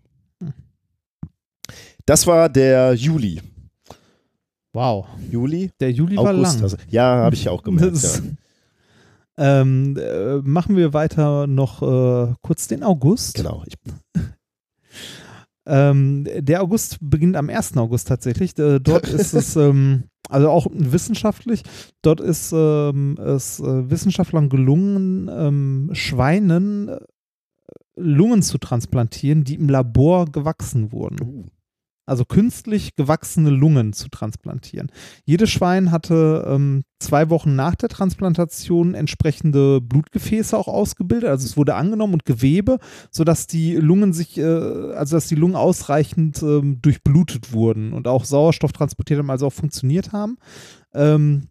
Das 2.06 2.26
war 2.26 2.48
der 2.48 2.94
Juli. 2.94 3.42
Wow. 4.76 5.06
Juli? 5.30 5.70
Der 5.80 5.90
Juli 5.90 6.18
war 6.18 6.34
August. 6.34 6.56
lang. 6.56 6.62
Also, 6.64 6.76
ja, 6.90 7.16
habe 7.16 7.34
ich 7.34 7.44
ja 7.44 7.50
auch 7.52 7.62
gemerkt. 7.62 7.96
Ja. 8.02 8.20
Ähm, 9.38 9.98
äh, 9.98 10.38
machen 10.38 10.76
wir 10.76 10.94
weiter 10.94 11.46
noch 11.46 11.82
äh, 11.82 12.32
kurz 12.40 12.68
den 12.68 12.82
August. 12.82 13.34
Genau. 13.34 13.62
Ich, 13.66 13.74
Ähm, 15.68 16.26
der 16.38 16.62
August 16.62 16.98
beginnt 17.00 17.36
am 17.36 17.50
1. 17.50 17.76
August 17.76 18.08
tatsächlich. 18.08 18.56
Äh, 18.58 18.78
dort 18.78 19.08
ist 19.08 19.34
es, 19.34 19.56
ähm, 19.56 20.04
also 20.28 20.48
auch 20.48 20.68
wissenschaftlich, 20.72 21.64
dort 22.02 22.20
ist 22.20 22.52
ähm, 22.54 23.18
es 23.18 23.58
äh, 23.60 23.90
Wissenschaftlern 23.90 24.48
gelungen, 24.48 25.28
ähm, 25.30 25.90
Schweinen 25.92 26.88
äh, 26.88 27.00
Lungen 27.96 28.42
zu 28.42 28.58
transplantieren, 28.58 29.42
die 29.42 29.56
im 29.56 29.68
Labor 29.68 30.26
gewachsen 30.26 30.92
wurden. 30.92 31.20
uh, 31.20 31.44
also 32.06 32.24
künstlich 32.24 32.94
gewachsene 32.94 33.50
Lungen 33.50 33.92
zu 33.92 34.08
transplantieren. 34.08 34.90
Jedes 35.24 35.50
Schwein 35.50 35.90
hatte 35.90 36.46
ähm, 36.48 36.84
zwei 37.00 37.28
Wochen 37.30 37.56
nach 37.56 37.74
der 37.74 37.88
Transplantation 37.88 38.94
entsprechende 38.94 39.80
Blutgefäße 39.80 40.56
auch 40.56 40.68
ausgebildet. 40.68 41.28
Also 41.28 41.44
es 41.44 41.56
wurde 41.56 41.74
angenommen 41.74 42.14
und 42.14 42.24
Gewebe, 42.24 42.78
sodass 43.10 43.48
die 43.48 43.74
Lungen 43.74 44.12
sich, 44.12 44.38
äh, 44.38 44.44
also 44.44 45.16
dass 45.16 45.26
die 45.26 45.34
Lungen 45.34 45.56
ausreichend 45.56 46.42
ähm, 46.42 46.80
durchblutet 46.80 47.52
wurden 47.52 47.92
und 47.92 48.06
auch 48.06 48.24
Sauerstoff 48.24 48.72
transportiert 48.72 49.18
haben, 49.18 49.30
also 49.30 49.48
auch 49.48 49.52
funktioniert 49.52 50.12
haben. 50.12 50.38
Ähm, 50.94 51.48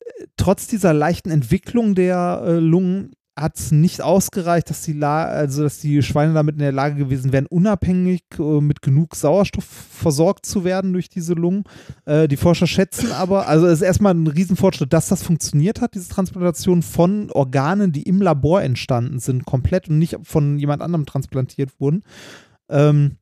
äh, 0.00 0.26
trotz 0.36 0.66
dieser 0.66 0.94
leichten 0.94 1.30
Entwicklung 1.30 1.94
der 1.94 2.42
äh, 2.44 2.58
Lungen 2.58 3.12
hat 3.38 3.58
es 3.58 3.70
nicht 3.70 4.00
ausgereicht, 4.00 4.70
dass 4.70 4.82
die, 4.82 4.94
La 4.94 5.26
also 5.26 5.62
dass 5.62 5.78
die 5.78 6.02
Schweine 6.02 6.32
damit 6.32 6.54
in 6.54 6.60
der 6.60 6.72
Lage 6.72 6.96
gewesen 6.96 7.32
wären, 7.32 7.46
unabhängig 7.46 8.22
äh, 8.38 8.60
mit 8.60 8.80
genug 8.80 9.14
Sauerstoff 9.14 9.64
versorgt 9.64 10.46
zu 10.46 10.64
werden 10.64 10.94
durch 10.94 11.10
diese 11.10 11.34
Lungen. 11.34 11.64
Äh, 12.06 12.28
die 12.28 12.38
Forscher 12.38 12.66
schätzen 12.66 13.12
aber, 13.12 13.46
also 13.46 13.66
es 13.66 13.74
ist 13.74 13.82
erstmal 13.82 14.14
ein 14.14 14.26
Riesenfortschritt, 14.26 14.92
dass 14.92 15.08
das 15.08 15.22
funktioniert 15.22 15.82
hat, 15.82 15.94
diese 15.94 16.08
Transplantation 16.08 16.82
von 16.82 17.30
Organen, 17.30 17.92
die 17.92 18.04
im 18.04 18.22
Labor 18.22 18.62
entstanden 18.62 19.18
sind, 19.18 19.44
komplett 19.44 19.88
und 19.88 19.98
nicht 19.98 20.16
von 20.22 20.58
jemand 20.58 20.80
anderem 20.80 21.04
transplantiert 21.04 21.78
wurden. 21.78 22.02
Ähm, 22.70 23.18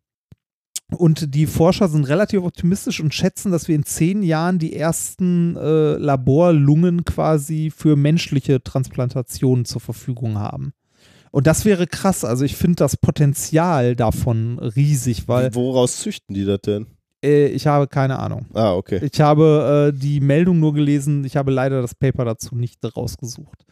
und 0.90 1.34
die 1.34 1.46
Forscher 1.46 1.88
sind 1.88 2.04
relativ 2.04 2.42
optimistisch 2.42 3.00
und 3.00 3.14
schätzen, 3.14 3.50
dass 3.50 3.68
wir 3.68 3.74
in 3.74 3.84
zehn 3.84 4.22
Jahren 4.22 4.58
die 4.58 4.76
ersten 4.76 5.56
äh, 5.56 5.96
Laborlungen 5.96 7.04
quasi 7.04 7.72
für 7.74 7.96
menschliche 7.96 8.62
Transplantationen 8.62 9.64
zur 9.64 9.80
Verfügung 9.80 10.38
haben. 10.38 10.72
Und 11.30 11.46
das 11.46 11.64
wäre 11.64 11.86
krass. 11.86 12.24
Also 12.24 12.44
ich 12.44 12.54
finde 12.56 12.76
das 12.76 12.96
Potenzial 12.96 13.96
davon 13.96 14.58
riesig, 14.58 15.26
weil 15.26 15.52
woraus 15.54 15.98
züchten 15.98 16.34
die 16.34 16.44
das 16.44 16.60
denn? 16.60 16.86
äh, 17.24 17.46
ich 17.46 17.66
habe 17.66 17.88
keine 17.88 18.18
Ahnung. 18.18 18.46
Ah, 18.52 18.74
okay. 18.74 19.00
Ich 19.10 19.20
habe 19.20 19.92
äh, 19.92 19.98
die 19.98 20.20
Meldung 20.20 20.60
nur 20.60 20.74
gelesen. 20.74 21.24
Ich 21.24 21.36
habe 21.36 21.50
leider 21.50 21.80
das 21.82 21.94
Paper 21.94 22.24
dazu 22.24 22.54
nicht 22.54 22.78
rausgesucht. 22.96 23.64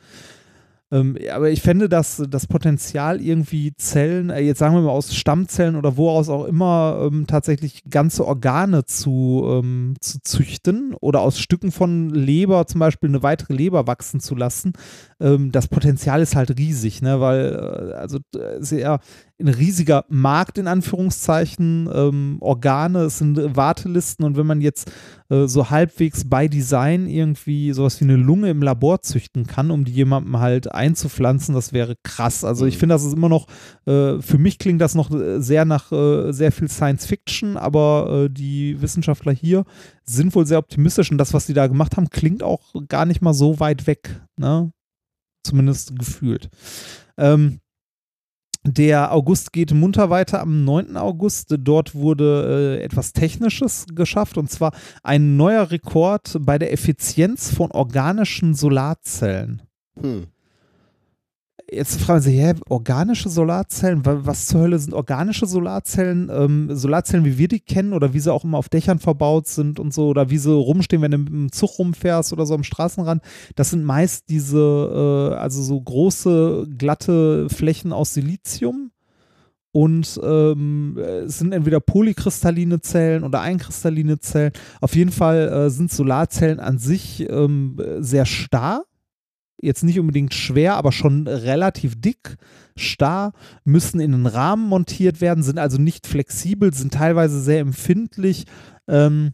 Ähm, 0.92 1.16
aber 1.32 1.48
ich 1.50 1.62
fände, 1.62 1.88
dass 1.88 2.22
das 2.28 2.46
Potenzial 2.46 3.22
irgendwie 3.22 3.74
Zellen, 3.76 4.28
äh, 4.28 4.40
jetzt 4.40 4.58
sagen 4.58 4.74
wir 4.74 4.82
mal 4.82 4.90
aus 4.90 5.14
Stammzellen 5.14 5.74
oder 5.74 5.96
woraus 5.96 6.28
auch 6.28 6.44
immer, 6.44 7.08
ähm, 7.10 7.26
tatsächlich 7.26 7.84
ganze 7.88 8.26
Organe 8.26 8.84
zu, 8.84 9.42
ähm, 9.46 9.94
zu 10.00 10.20
züchten 10.20 10.94
oder 11.00 11.20
aus 11.20 11.38
Stücken 11.38 11.72
von 11.72 12.10
Leber 12.10 12.66
zum 12.66 12.80
Beispiel 12.80 13.08
eine 13.08 13.22
weitere 13.22 13.54
Leber 13.54 13.86
wachsen 13.86 14.20
zu 14.20 14.34
lassen, 14.34 14.74
ähm, 15.18 15.50
das 15.50 15.68
Potenzial 15.68 16.20
ist 16.20 16.36
halt 16.36 16.58
riesig, 16.58 17.00
ne? 17.00 17.20
weil 17.20 17.54
äh, 17.54 17.94
also 17.94 18.18
äh, 18.36 18.78
ja 18.78 18.98
ein 19.40 19.48
riesiger 19.48 20.04
Markt 20.08 20.58
in 20.58 20.68
Anführungszeichen, 20.68 21.88
ähm, 21.92 22.36
Organe, 22.40 23.04
es 23.04 23.18
sind 23.18 23.56
Wartelisten 23.56 24.24
und 24.24 24.36
wenn 24.36 24.46
man 24.46 24.60
jetzt 24.60 24.90
äh, 25.32 25.48
so 25.48 25.70
halbwegs 25.70 26.28
bei 26.28 26.46
Design 26.46 27.06
irgendwie 27.08 27.72
sowas 27.72 27.98
wie 28.00 28.04
eine 28.04 28.16
Lunge 28.16 28.50
im 28.50 28.62
Labor 28.62 29.00
züchten 29.02 29.46
kann, 29.46 29.70
um 29.70 29.84
die 29.84 29.92
jemandem 29.92 30.38
halt 30.38 30.70
einzupflanzen, 30.72 31.54
das 31.54 31.72
wäre 31.72 31.96
krass. 32.02 32.44
Also 32.44 32.66
ich 32.66 32.74
Mhm. 32.74 32.80
finde, 32.80 32.94
das 32.94 33.04
ist 33.04 33.14
immer 33.14 33.28
noch, 33.30 33.46
äh, 33.86 34.20
für 34.20 34.38
mich 34.38 34.58
klingt 34.58 34.80
das 34.80 34.94
noch 34.94 35.10
äh, 35.10 35.40
sehr 35.40 35.64
nach 35.64 35.90
äh, 35.90 36.32
sehr 36.32 36.52
viel 36.52 36.68
Science 36.68 37.06
Fiction, 37.06 37.56
aber 37.56 38.26
äh, 38.26 38.30
die 38.30 38.80
Wissenschaftler 38.82 39.32
hier 39.32 39.64
sind 40.04 40.34
wohl 40.34 40.46
sehr 40.46 40.58
optimistisch 40.58 41.10
und 41.10 41.18
das, 41.18 41.32
was 41.32 41.46
die 41.46 41.54
da 41.54 41.66
gemacht 41.66 41.96
haben, 41.96 42.10
klingt 42.10 42.42
auch 42.42 42.74
gar 42.88 43.06
nicht 43.06 43.22
mal 43.22 43.32
so 43.34 43.58
weit 43.58 43.86
weg, 43.86 44.20
ne? 44.36 44.70
Zumindest 45.44 45.98
gefühlt. 45.98 46.50
Ähm, 47.16 47.61
der 48.64 49.12
August 49.12 49.52
geht 49.52 49.72
munter 49.72 50.08
weiter 50.10 50.40
am 50.40 50.64
9. 50.64 50.96
August. 50.96 51.54
Dort 51.58 51.94
wurde 51.94 52.78
äh, 52.78 52.84
etwas 52.84 53.12
Technisches 53.12 53.86
geschafft 53.92 54.38
und 54.38 54.50
zwar 54.50 54.72
ein 55.02 55.36
neuer 55.36 55.70
Rekord 55.70 56.38
bei 56.40 56.58
der 56.58 56.72
Effizienz 56.72 57.52
von 57.52 57.72
organischen 57.72 58.54
Solarzellen. 58.54 59.62
Hm. 60.00 60.26
Jetzt 61.74 62.02
fragen 62.02 62.20
Sie, 62.20 62.32
hä, 62.38 62.52
organische 62.68 63.30
Solarzellen? 63.30 64.04
Wa- 64.04 64.20
Was 64.24 64.46
zur 64.46 64.60
Hölle 64.60 64.78
sind 64.78 64.92
organische 64.92 65.46
Solarzellen? 65.46 66.28
Ähm, 66.30 66.68
Solarzellen, 66.76 67.24
wie 67.24 67.38
wir 67.38 67.48
die 67.48 67.60
kennen 67.60 67.94
oder 67.94 68.12
wie 68.12 68.20
sie 68.20 68.30
auch 68.32 68.44
immer 68.44 68.58
auf 68.58 68.68
Dächern 68.68 68.98
verbaut 68.98 69.46
sind 69.48 69.80
und 69.80 69.94
so 69.94 70.08
oder 70.08 70.28
wie 70.28 70.36
sie 70.36 70.52
rumstehen, 70.52 71.00
wenn 71.00 71.12
du 71.12 71.18
dem 71.18 71.50
Zug 71.50 71.78
rumfährst 71.78 72.32
oder 72.34 72.44
so 72.44 72.54
am 72.54 72.62
Straßenrand. 72.62 73.22
Das 73.56 73.70
sind 73.70 73.84
meist 73.84 74.28
diese, 74.28 75.30
äh, 75.32 75.36
also 75.36 75.62
so 75.62 75.80
große, 75.80 76.66
glatte 76.76 77.48
Flächen 77.48 77.92
aus 77.94 78.12
Silizium. 78.12 78.90
Und 79.74 80.20
ähm, 80.22 80.98
es 80.98 81.38
sind 81.38 81.54
entweder 81.54 81.80
polykristalline 81.80 82.82
Zellen 82.82 83.24
oder 83.24 83.40
einkristalline 83.40 84.18
Zellen. 84.18 84.52
Auf 84.82 84.94
jeden 84.94 85.12
Fall 85.12 85.48
äh, 85.48 85.70
sind 85.70 85.90
Solarzellen 85.90 86.60
an 86.60 86.76
sich 86.76 87.26
ähm, 87.30 87.80
sehr 88.00 88.26
starr 88.26 88.84
jetzt 89.62 89.84
nicht 89.84 89.98
unbedingt 89.98 90.34
schwer, 90.34 90.74
aber 90.74 90.92
schon 90.92 91.26
relativ 91.26 92.00
dick, 92.00 92.36
starr, 92.76 93.32
müssen 93.64 94.00
in 94.00 94.12
einen 94.12 94.26
Rahmen 94.26 94.68
montiert 94.68 95.20
werden, 95.20 95.42
sind 95.42 95.58
also 95.58 95.78
nicht 95.78 96.06
flexibel, 96.06 96.74
sind 96.74 96.92
teilweise 96.94 97.40
sehr 97.40 97.60
empfindlich 97.60 98.44
ähm, 98.88 99.32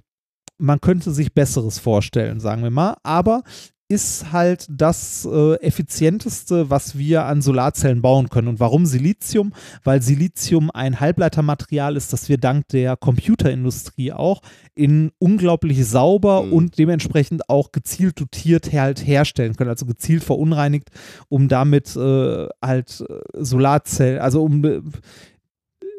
man 0.58 0.81
könnte 0.81 1.12
sich 1.12 1.34
Besseres 1.34 1.78
vorstellen, 1.78 2.40
sagen 2.40 2.62
wir 2.62 2.70
mal. 2.70 2.97
Aber 3.02 3.42
ist 3.91 4.33
halt 4.33 4.67
das 4.70 5.26
äh, 5.31 5.55
effizienteste, 5.62 6.68
was 6.68 6.99
wir 6.99 7.25
an 7.25 7.41
Solarzellen 7.41 8.02
bauen 8.02 8.28
können. 8.28 8.49
Und 8.49 8.60
warum 8.60 8.84
Silizium? 8.84 9.55
Weil 9.83 10.02
Silizium 10.02 10.70
ein 10.70 11.00
Halbleitermaterial 11.00 11.97
ist, 11.97 12.12
das 12.12 12.28
wir 12.28 12.36
dank 12.36 12.68
der 12.68 12.99
Computerindustrie 12.99 14.12
auch 14.12 14.42
in 14.75 15.10
unglaublich 15.18 15.86
sauber 15.86 16.42
Mhm. 16.42 16.52
und 16.52 16.78
dementsprechend 16.78 17.49
auch 17.49 17.73
gezielt 17.73 18.20
dotiert 18.20 18.70
halt 18.73 19.07
herstellen 19.07 19.57
können, 19.57 19.70
also 19.70 19.86
gezielt 19.86 20.23
verunreinigt, 20.23 20.91
um 21.31 21.49
damit 21.49 21.97
äh, 21.97 22.47
halt 22.62 23.02
äh, 23.08 23.42
Solarzellen, 23.42 24.20
also 24.20 24.42
um 24.44 24.65
äh, 24.65 24.83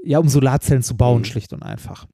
ja, 0.03 0.19
um 0.19 0.29
Solarzellen 0.29 0.83
zu 0.83 0.95
bauen, 0.95 1.21
Mhm. 1.21 1.25
schlicht 1.25 1.53
und 1.53 1.63
einfach. 1.63 2.05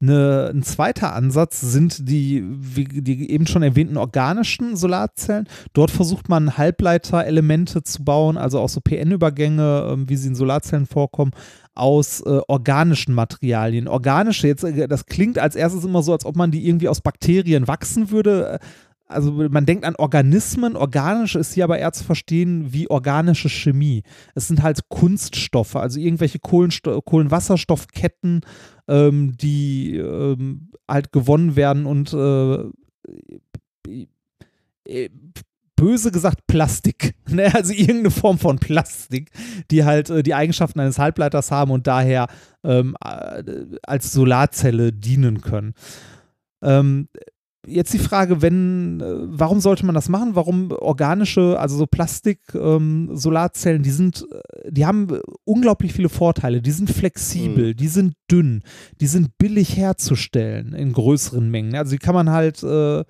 Eine, 0.00 0.50
ein 0.52 0.62
zweiter 0.62 1.14
Ansatz 1.14 1.60
sind 1.62 2.08
die, 2.08 2.44
die 2.44 3.30
eben 3.30 3.46
schon 3.46 3.62
erwähnten 3.62 3.96
organischen 3.96 4.76
Solarzellen. 4.76 5.48
Dort 5.72 5.90
versucht 5.90 6.28
man 6.28 6.58
Halbleiterelemente 6.58 7.82
zu 7.82 8.04
bauen, 8.04 8.36
also 8.36 8.60
auch 8.60 8.68
so 8.68 8.80
PN-Übergänge, 8.80 9.88
ähm, 9.90 10.08
wie 10.08 10.16
sie 10.16 10.28
in 10.28 10.34
Solarzellen 10.34 10.86
vorkommen, 10.86 11.32
aus 11.74 12.20
äh, 12.20 12.40
organischen 12.48 13.14
Materialien. 13.14 13.88
Organische, 13.88 14.48
jetzt, 14.48 14.64
äh, 14.64 14.86
das 14.86 15.06
klingt 15.06 15.38
als 15.38 15.56
erstes 15.56 15.84
immer 15.84 16.02
so, 16.02 16.12
als 16.12 16.26
ob 16.26 16.36
man 16.36 16.50
die 16.50 16.66
irgendwie 16.66 16.88
aus 16.88 17.00
Bakterien 17.00 17.66
wachsen 17.66 18.10
würde. 18.10 18.58
Also 19.08 19.32
man 19.32 19.66
denkt 19.66 19.84
an 19.84 19.96
Organismen, 19.96 20.76
organisch 20.76 21.36
ist 21.36 21.54
hier 21.54 21.64
aber 21.64 21.78
eher 21.78 21.92
zu 21.92 22.02
verstehen 22.02 22.72
wie 22.72 22.90
organische 22.90 23.48
Chemie. 23.48 24.02
Es 24.34 24.48
sind 24.48 24.62
halt 24.62 24.88
Kunststoffe, 24.88 25.76
also 25.76 26.00
irgendwelche 26.00 26.40
Kohlenwasserstoffketten, 26.40 28.40
ähm, 28.88 29.36
die 29.36 29.96
ähm, 29.96 30.72
halt 30.88 31.12
gewonnen 31.12 31.54
werden 31.54 31.86
und 31.86 32.12
äh, 32.12 32.64
äh, 34.88 35.08
böse 35.76 36.10
gesagt 36.10 36.46
Plastik, 36.46 37.14
ne? 37.28 37.54
also 37.54 37.72
irgendeine 37.72 38.10
Form 38.10 38.38
von 38.38 38.58
Plastik, 38.58 39.30
die 39.70 39.84
halt 39.84 40.10
äh, 40.10 40.22
die 40.22 40.34
Eigenschaften 40.34 40.80
eines 40.80 40.98
Halbleiters 40.98 41.50
haben 41.50 41.70
und 41.70 41.86
daher 41.86 42.26
ähm, 42.64 42.96
äh, 43.04 43.42
als 43.82 44.12
Solarzelle 44.12 44.92
dienen 44.92 45.42
können. 45.42 45.74
Ähm, 46.62 47.08
jetzt 47.66 47.92
die 47.92 47.98
Frage, 47.98 48.42
wenn, 48.42 49.00
äh, 49.00 49.04
warum 49.38 49.60
sollte 49.60 49.84
man 49.84 49.94
das 49.94 50.08
machen? 50.08 50.34
Warum 50.34 50.72
organische, 50.72 51.58
also 51.58 51.76
so 51.76 51.86
Plastik-Solarzellen, 51.86 53.82
die 53.82 53.90
sind, 53.90 54.26
äh, 54.30 54.70
die 54.70 54.86
haben 54.86 55.20
unglaublich 55.44 55.92
viele 55.92 56.08
Vorteile. 56.08 56.62
Die 56.62 56.70
sind 56.70 56.90
flexibel, 56.90 57.74
die 57.74 57.88
sind 57.88 58.14
dünn, 58.30 58.62
die 59.00 59.06
sind 59.06 59.38
billig 59.38 59.76
herzustellen 59.76 60.72
in 60.72 60.92
größeren 60.92 61.50
Mengen. 61.50 61.74
Also 61.74 61.92
die 61.92 61.98
kann 61.98 62.14
man 62.14 62.30
halt, 62.30 62.62
äh, 62.62 63.04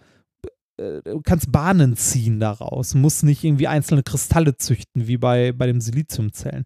du 0.76 1.22
kannst 1.22 1.50
Bahnen 1.50 1.96
ziehen 1.96 2.38
daraus, 2.38 2.94
musst 2.94 3.24
nicht 3.24 3.44
irgendwie 3.44 3.66
einzelne 3.66 4.02
Kristalle 4.02 4.56
züchten, 4.56 5.06
wie 5.06 5.16
bei, 5.16 5.52
bei 5.52 5.66
den 5.66 5.80
Siliziumzellen. 5.80 6.64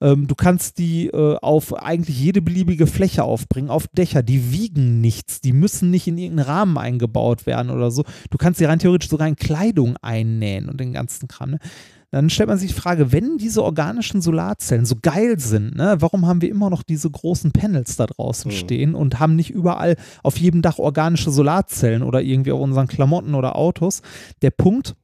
Ähm, 0.00 0.26
du 0.26 0.34
kannst 0.34 0.78
die 0.78 1.08
äh, 1.08 1.36
auf 1.36 1.74
eigentlich 1.74 2.18
jede 2.18 2.40
beliebige 2.40 2.86
Fläche 2.86 3.22
aufbringen, 3.22 3.70
auf 3.70 3.86
Dächer. 3.88 4.22
Die 4.22 4.52
wiegen 4.52 5.00
nichts, 5.00 5.40
die 5.40 5.52
müssen 5.52 5.90
nicht 5.90 6.06
in 6.06 6.16
irgendeinen 6.16 6.48
Rahmen 6.48 6.78
eingebaut 6.78 7.46
werden 7.46 7.70
oder 7.70 7.90
so. 7.90 8.04
Du 8.30 8.38
kannst 8.38 8.58
sie 8.58 8.64
rein 8.64 8.78
theoretisch 8.78 9.10
sogar 9.10 9.28
in 9.28 9.36
Kleidung 9.36 9.96
einnähen 10.00 10.68
und 10.68 10.80
den 10.80 10.92
ganzen 10.92 11.28
Kram. 11.28 11.50
Ne? 11.50 11.58
Dann 12.12 12.28
stellt 12.28 12.48
man 12.48 12.58
sich 12.58 12.72
die 12.74 12.80
Frage, 12.80 13.12
wenn 13.12 13.38
diese 13.38 13.62
organischen 13.62 14.20
Solarzellen 14.20 14.84
so 14.84 14.96
geil 15.00 15.38
sind, 15.38 15.76
ne, 15.76 15.96
warum 16.00 16.26
haben 16.26 16.42
wir 16.42 16.48
immer 16.48 16.68
noch 16.68 16.82
diese 16.82 17.08
großen 17.08 17.52
Panels 17.52 17.96
da 17.96 18.06
draußen 18.06 18.50
Mhm. 18.50 18.56
stehen 18.56 18.94
und 18.96 19.20
haben 19.20 19.36
nicht 19.36 19.50
überall 19.50 19.96
auf 20.24 20.36
jedem 20.36 20.60
Dach 20.60 20.78
organische 20.78 21.30
Solarzellen 21.30 22.02
oder 22.02 22.20
irgendwie 22.22 22.50
auf 22.52 22.60
unseren 22.60 22.88
Klamotten 22.88 23.34
oder 23.34 23.54
Autos? 23.54 24.02
Der 24.42 24.50
Punkt 24.50 24.96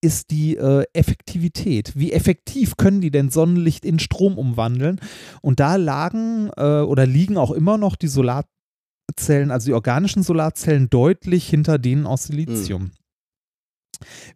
ist 0.00 0.30
die 0.30 0.56
äh, 0.56 0.84
Effektivität. 0.92 1.92
Wie 1.96 2.12
effektiv 2.12 2.76
können 2.76 3.00
die 3.00 3.10
denn 3.10 3.30
Sonnenlicht 3.30 3.84
in 3.84 3.98
Strom 3.98 4.38
umwandeln? 4.38 5.00
Und 5.40 5.58
da 5.58 5.76
lagen 5.76 6.50
äh, 6.56 6.80
oder 6.82 7.06
liegen 7.06 7.36
auch 7.36 7.50
immer 7.50 7.78
noch 7.78 7.96
die 7.96 8.08
Solarzellen, 8.08 9.50
also 9.50 9.66
die 9.66 9.72
organischen 9.72 10.22
Solarzellen, 10.22 10.88
deutlich 10.90 11.48
hinter 11.48 11.78
denen 11.78 12.06
aus 12.06 12.24
Silizium. 12.24 12.92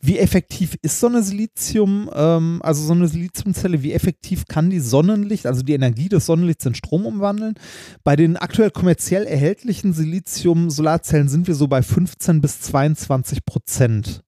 Wie 0.01 0.19
effektiv 0.19 0.77
ist 0.83 1.01
so 1.01 1.07
eine 1.07 1.23
Silizium, 1.23 2.11
ähm, 2.15 2.61
also 2.63 2.83
so 2.83 2.93
eine 2.93 3.09
Siliziumzelle, 3.09 3.83
wie 3.83 3.93
effektiv 3.93 4.47
kann 4.47 4.71
die 4.71 4.81
Sonnenlicht, 4.81 5.47
also 5.47 5.63
die 5.63 5.75
Energie 5.75 6.09
des 6.09 6.27
Sonnenlichts 6.27 6.67
in 6.67 6.75
Strom 6.75 7.07
umwandeln? 7.07 7.55
Bei 8.05 8.17
den 8.17 8.37
aktuell 8.37 8.71
kommerziell 8.71 9.25
erhältlichen 9.25 9.93
Silizium-Solarzellen 9.93 11.29
sind 11.29 11.47
wir 11.47 11.55
so 11.55 11.69
bei 11.69 11.83
15 11.83 12.41
bis 12.41 12.61
22 12.61 13.45
Prozent 13.45 14.23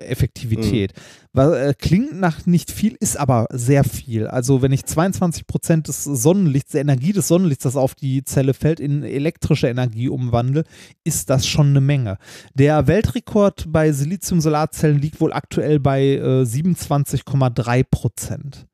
Effektivität. 0.00 0.92
Äh, 1.36 1.74
klingt 1.74 2.18
nach 2.18 2.46
nicht 2.46 2.70
viel, 2.70 2.96
ist 3.00 3.16
aber 3.16 3.46
sehr 3.50 3.84
viel. 3.84 4.26
Also 4.26 4.62
wenn 4.62 4.72
ich 4.72 4.84
22 4.84 5.46
Prozent 5.46 5.88
des 5.88 6.04
Sonnenlichts, 6.04 6.72
der 6.72 6.82
Energie 6.82 7.12
des 7.12 7.28
Sonnenlichts, 7.28 7.64
das 7.64 7.76
auf 7.76 7.94
die 7.94 8.24
Zelle 8.24 8.54
fällt, 8.54 8.80
in 8.80 9.02
elektrische 9.02 9.68
Energie 9.68 10.08
umwandle, 10.08 10.64
ist 11.04 11.30
das 11.30 11.46
schon 11.46 11.68
eine 11.68 11.80
Menge. 11.80 12.18
Der 12.54 12.86
Weltrekord 12.86 13.66
bei 13.68 13.92
Silizium-Solarzellen 13.92 15.00
liegt 15.00 15.20
wohl 15.20 15.32
aktuell 15.32 15.80
bei 15.80 16.02
äh, 16.02 16.42
27,3 16.42 17.84
Prozent. 17.90 18.66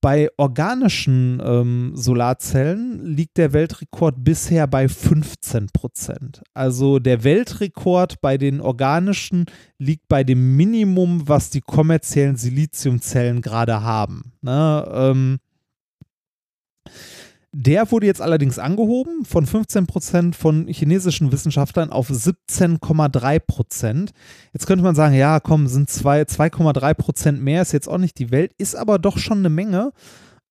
Bei 0.00 0.28
organischen 0.36 1.42
ähm, 1.44 1.92
Solarzellen 1.94 3.04
liegt 3.04 3.36
der 3.36 3.52
Weltrekord 3.52 4.22
bisher 4.22 4.68
bei 4.68 4.88
15 4.88 5.68
Prozent. 5.72 6.42
Also 6.54 7.00
der 7.00 7.24
Weltrekord 7.24 8.20
bei 8.20 8.38
den 8.38 8.60
organischen 8.60 9.46
liegt 9.78 10.06
bei 10.08 10.22
dem 10.22 10.56
Minimum, 10.56 11.26
was 11.28 11.50
die 11.50 11.62
kommerziellen 11.62 12.36
Siliziumzellen 12.36 13.42
gerade 13.42 13.82
haben. 13.82 14.32
Ne? 14.40 14.88
Ähm, 14.92 15.38
der 17.52 17.90
wurde 17.90 18.06
jetzt 18.06 18.20
allerdings 18.20 18.58
angehoben 18.58 19.24
von 19.24 19.46
15% 19.46 20.34
von 20.34 20.68
chinesischen 20.68 21.32
Wissenschaftlern 21.32 21.90
auf 21.90 22.10
17,3%. 22.10 24.10
Jetzt 24.52 24.66
könnte 24.66 24.84
man 24.84 24.94
sagen, 24.94 25.14
ja, 25.14 25.40
komm, 25.40 25.66
sind 25.66 25.88
zwei- 25.88 26.26
2,3% 26.26 27.40
mehr, 27.40 27.62
ist 27.62 27.72
jetzt 27.72 27.88
auch 27.88 27.96
nicht 27.98 28.18
die 28.18 28.30
Welt, 28.30 28.52
ist 28.58 28.76
aber 28.76 28.98
doch 28.98 29.16
schon 29.18 29.38
eine 29.38 29.48
Menge, 29.48 29.92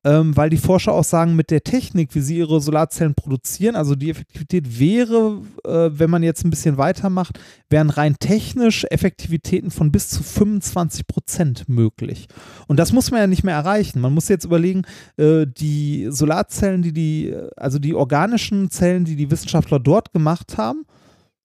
ähm, 0.07 0.37
weil 0.37 0.49
die 0.49 0.57
Forscher 0.57 0.93
auch 0.93 1.03
sagen, 1.03 1.35
mit 1.35 1.51
der 1.51 1.65
Technik, 1.65 2.15
wie 2.15 2.21
sie 2.21 2.37
ihre 2.37 2.61
Solarzellen 2.61 3.13
produzieren, 3.13 3.75
also 3.75 3.93
die 3.93 4.09
Effektivität 4.09 4.79
wäre, 4.79 5.41
äh, 5.65 5.89
wenn 5.91 6.09
man 6.09 6.23
jetzt 6.23 6.45
ein 6.45 6.49
bisschen 6.49 6.77
weitermacht, 6.77 7.37
wären 7.69 7.89
rein 7.89 8.15
technisch 8.17 8.85
Effektivitäten 8.85 9.69
von 9.69 9.91
bis 9.91 10.07
zu 10.07 10.23
25% 10.23 11.65
möglich. 11.67 12.29
Und 12.67 12.77
das 12.77 12.93
muss 12.93 13.11
man 13.11 13.19
ja 13.19 13.27
nicht 13.27 13.43
mehr 13.43 13.55
erreichen. 13.55 13.99
Man 13.99 14.13
muss 14.13 14.29
jetzt 14.29 14.45
überlegen, 14.45 14.83
äh, 15.17 15.45
die 15.45 16.07
Solarzellen, 16.09 16.83
die 16.83 16.93
die, 16.93 17.35
also 17.57 17.77
die 17.77 17.93
organischen 17.93 18.71
Zellen, 18.71 19.03
die 19.03 19.17
die 19.17 19.29
Wissenschaftler 19.29 19.79
dort 19.79 20.13
gemacht 20.13 20.57
haben, 20.57 20.85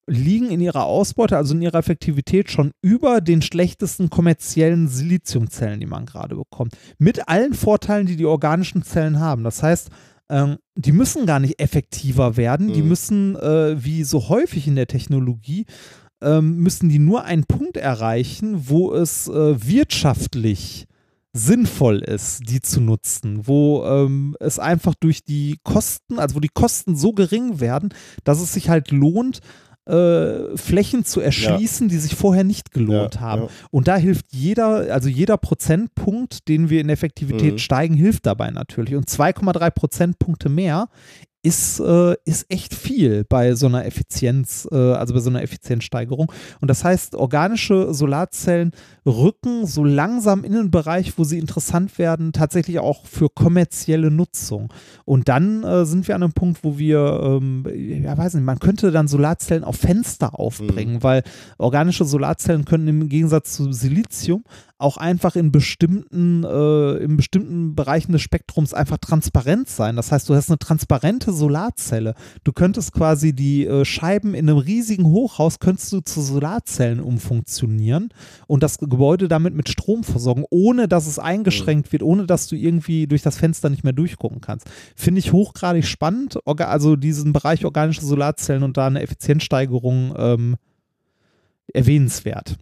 liegen 0.07 0.51
in 0.51 0.61
ihrer 0.61 0.85
Ausbeute, 0.85 1.37
also 1.37 1.55
in 1.55 1.63
ihrer 1.63 1.79
Effektivität 1.79 2.51
schon 2.51 2.73
über 2.83 3.21
den 3.21 3.43
schlechtesten 3.43 4.11
kommerziellen 4.11 4.89
Siliziumzellen, 4.89 5.81
die 5.81 5.87
man 5.87 6.07
gerade 6.07 6.35
bekommt. 6.37 6.77
Mit 6.99 7.29
allen 7.29 7.55
Vorteilen, 7.55 8.07
die 8.07 8.17
die 8.17 8.27
organischen 8.27 8.83
Zellen 8.83 9.21
haben. 9.21 9.45
Das 9.45 9.63
heißt, 9.63 9.91
ähm, 10.29 10.57
die 10.75 10.93
müssen 10.93 11.27
gar 11.27 11.41
nicht 11.41 11.61
effektiver 11.61 12.37
werden, 12.37 12.73
die 12.73 12.83
Mhm. 12.83 12.89
müssen, 12.89 13.37
äh, 13.37 13.83
wie 13.85 14.03
so 14.05 14.29
häufig 14.29 14.67
in 14.67 14.77
der 14.77 14.87
Technologie, 14.87 15.67
ähm, 16.23 16.57
müssen 16.59 16.89
die 16.89 16.99
nur 17.01 17.25
einen 17.25 17.45
Punkt 17.45 17.77
erreichen, 17.77 18.69
wo 18.69 18.93
es 18.95 19.29
äh, 19.29 19.67
wirtschaftlich 19.69 20.87
sinnvoll 21.35 21.99
ist, 22.01 22.49
die 22.49 22.61
zu 22.61 22.81
nutzen, 22.81 23.47
wo 23.47 23.85
ähm, 23.87 24.37
es 24.39 24.59
einfach 24.59 24.95
durch 24.95 25.25
die 25.25 25.57
Kosten, 25.65 26.19
also 26.19 26.37
wo 26.37 26.41
die 26.41 26.49
Kosten 26.49 26.95
so 26.95 27.13
gering 27.13 27.59
werden, 27.61 27.95
dass 28.25 28.41
es 28.41 28.53
sich 28.53 28.69
halt 28.69 28.91
lohnt, 28.91 29.41
äh, 29.87 30.57
Flächen 30.57 31.05
zu 31.05 31.21
erschließen, 31.21 31.89
die 31.89 31.97
sich 31.99 32.15
vorher 32.15 32.45
nicht 32.45 32.71
gelohnt 32.71 33.17
Ja, 33.17 33.21
haben. 33.21 33.43
ja. 33.43 33.49
Und 33.71 33.89
da 33.89 33.97
hilft 33.97 34.27
jeder, 34.31 34.93
also 34.93 35.09
jeder 35.09 35.37
Prozentpunkt, 35.39 36.49
den 36.49 36.71
wir 36.71 36.81
in 36.81 36.89
Effektivität 36.89 37.55
Mhm. 37.55 37.59
steigen, 37.59 37.95
hilft 37.95 38.27
dabei 38.27 38.51
natürlich. 38.51 38.95
Und 38.95 39.09
2,3 39.09 39.71
Prozentpunkte 39.71 40.49
mehr 40.49 40.89
ist, 41.43 41.81
äh, 41.81 42.15
ist 42.25 42.47
echt 42.49 42.73
viel 42.75 43.25
bei 43.25 43.55
so 43.55 43.67
einer 43.67 43.85
Effizienz, 43.85 44.69
äh, 44.71 44.77
also 44.77 45.13
bei 45.15 45.21
so 45.21 45.29
einer 45.29 45.43
Effizienzsteigerung. 45.43 46.31
Und 46.61 46.69
das 46.69 46.85
heißt, 46.85 47.17
organische 47.17 47.93
Solarzellen 47.93 48.71
rücken 49.05 49.67
so 49.67 49.85
langsam 49.85 50.45
in 50.45 50.53
den 50.53 50.71
Bereich, 50.71 51.19
wo 51.19 51.25
sie 51.25 51.41
interessant 51.41 51.99
werden, 51.99 52.33
tatsächlich 52.33 52.79
auch 52.79 53.07
für 53.07 53.29
kommerzielle 53.29 54.11
Nutzung. 54.11 54.73
Und 55.05 55.29
dann 55.29 55.65
äh, 55.65 55.85
sind 55.85 56.07
wir 56.07 56.15
an 56.15 56.23
einem 56.23 56.33
Punkt, 56.33 56.63
wo 56.63 56.79
wir, 56.79 57.21
ähm, 57.23 57.65
ja, 57.75 58.17
weiß 58.17 58.35
nicht, 58.35 58.45
man 58.45 58.61
könnte 58.61 58.93
dann 58.93 59.09
Solarzellen 59.09 59.65
auf 59.65 59.77
Fenster 59.77 60.39
aufbringen, 60.39 61.03
weil 61.03 61.25
organische 61.59 62.05
Solarzellen 62.05 62.65
können 62.65 62.87
im 62.87 63.09
Gegensatz 63.09 63.55
zu 63.55 63.73
Silizium 63.73 64.45
auch 64.83 64.97
einfach 64.97 65.37
in 65.37 65.53
bestimmten, 65.53 66.45
äh, 66.45 66.97
in 66.97 67.17
bestimmten 67.17 67.75
Bereichen 67.75 68.13
des 68.13 68.23
Spektrums 68.23 68.75
einfach 68.75 68.99
transparent 68.99 69.69
sein. 69.69 69.97
Das 69.97 70.13
heißt, 70.13 70.29
du 70.29 70.35
hast 70.35 70.51
eine 70.51 70.59
transparente 70.59 71.33
Solarzelle. 71.33 72.15
Du 72.45 72.53
könntest 72.53 72.93
quasi 72.93 73.33
die 73.33 73.67
äh, 73.67 73.85
Scheiben 73.85 74.35
in 74.35 74.49
einem 74.49 74.59
riesigen 74.59 75.07
Hochhaus 75.07 75.59
könntest 75.59 75.93
du 75.93 76.01
zu 76.01 76.21
Solarzellen 76.21 77.01
umfunktionieren 77.01 78.11
und 78.47 78.63
das 78.63 78.79
Gebäude 78.79 79.29
damit 79.29 79.55
mit 79.55 79.69
Strom 79.69 80.05
versorgen, 80.05 80.45
ohne 80.51 80.89
dass 80.89 81.07
es 81.07 81.19
eingeschränkt 81.19 81.93
wird, 81.93 82.03
ohne 82.03 82.27
dass 82.27 82.49
du 82.49 82.57
irgendwie 82.57 83.07
durch 83.07 83.23
das 83.23 83.39
Fenster 83.39 83.71
nicht 83.71 83.85
mehr 83.85 83.93
durchgucken 83.93 84.41
kannst. 84.41 84.69
Finde 84.97 85.21
ich 85.21 85.33
hochgradig 85.33 85.87
spannend, 85.87 86.39
also 86.45 86.97
diesen 86.97 87.33
Bereich 87.33 87.65
organische 87.65 88.05
Solarzellen 88.05 88.63
und 88.63 88.77
da 88.77 88.87
eine 88.87 89.03
Effizienzsteigerung 89.03 90.15
ähm, 90.17 90.57
erwähnenswert. 91.73 92.57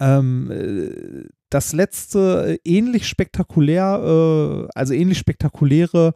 Ähm, 0.00 0.50
äh, 0.50 1.28
das 1.50 1.72
letzte 1.72 2.54
äh, 2.54 2.58
ähnlich 2.64 3.06
spektakulär, 3.06 4.00
äh, 4.02 4.68
also 4.74 4.94
ähnlich 4.94 5.18
spektakuläre, 5.18 6.14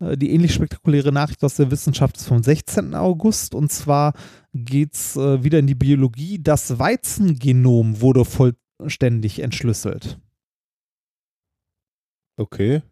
äh, 0.00 0.16
die 0.16 0.30
ähnlich 0.30 0.54
spektakuläre 0.54 1.12
Nachricht 1.12 1.42
aus 1.44 1.56
der 1.56 1.70
Wissenschaft 1.70 2.16
ist 2.16 2.28
vom 2.28 2.42
16. 2.42 2.94
August 2.94 3.54
und 3.54 3.70
zwar 3.70 4.14
geht 4.54 4.94
es 4.94 5.16
äh, 5.16 5.42
wieder 5.42 5.58
in 5.58 5.66
die 5.66 5.74
Biologie. 5.74 6.38
Das 6.40 6.78
Weizengenom 6.78 8.00
wurde 8.00 8.24
vollständig 8.24 9.40
entschlüsselt. 9.40 10.18
Okay. 12.36 12.82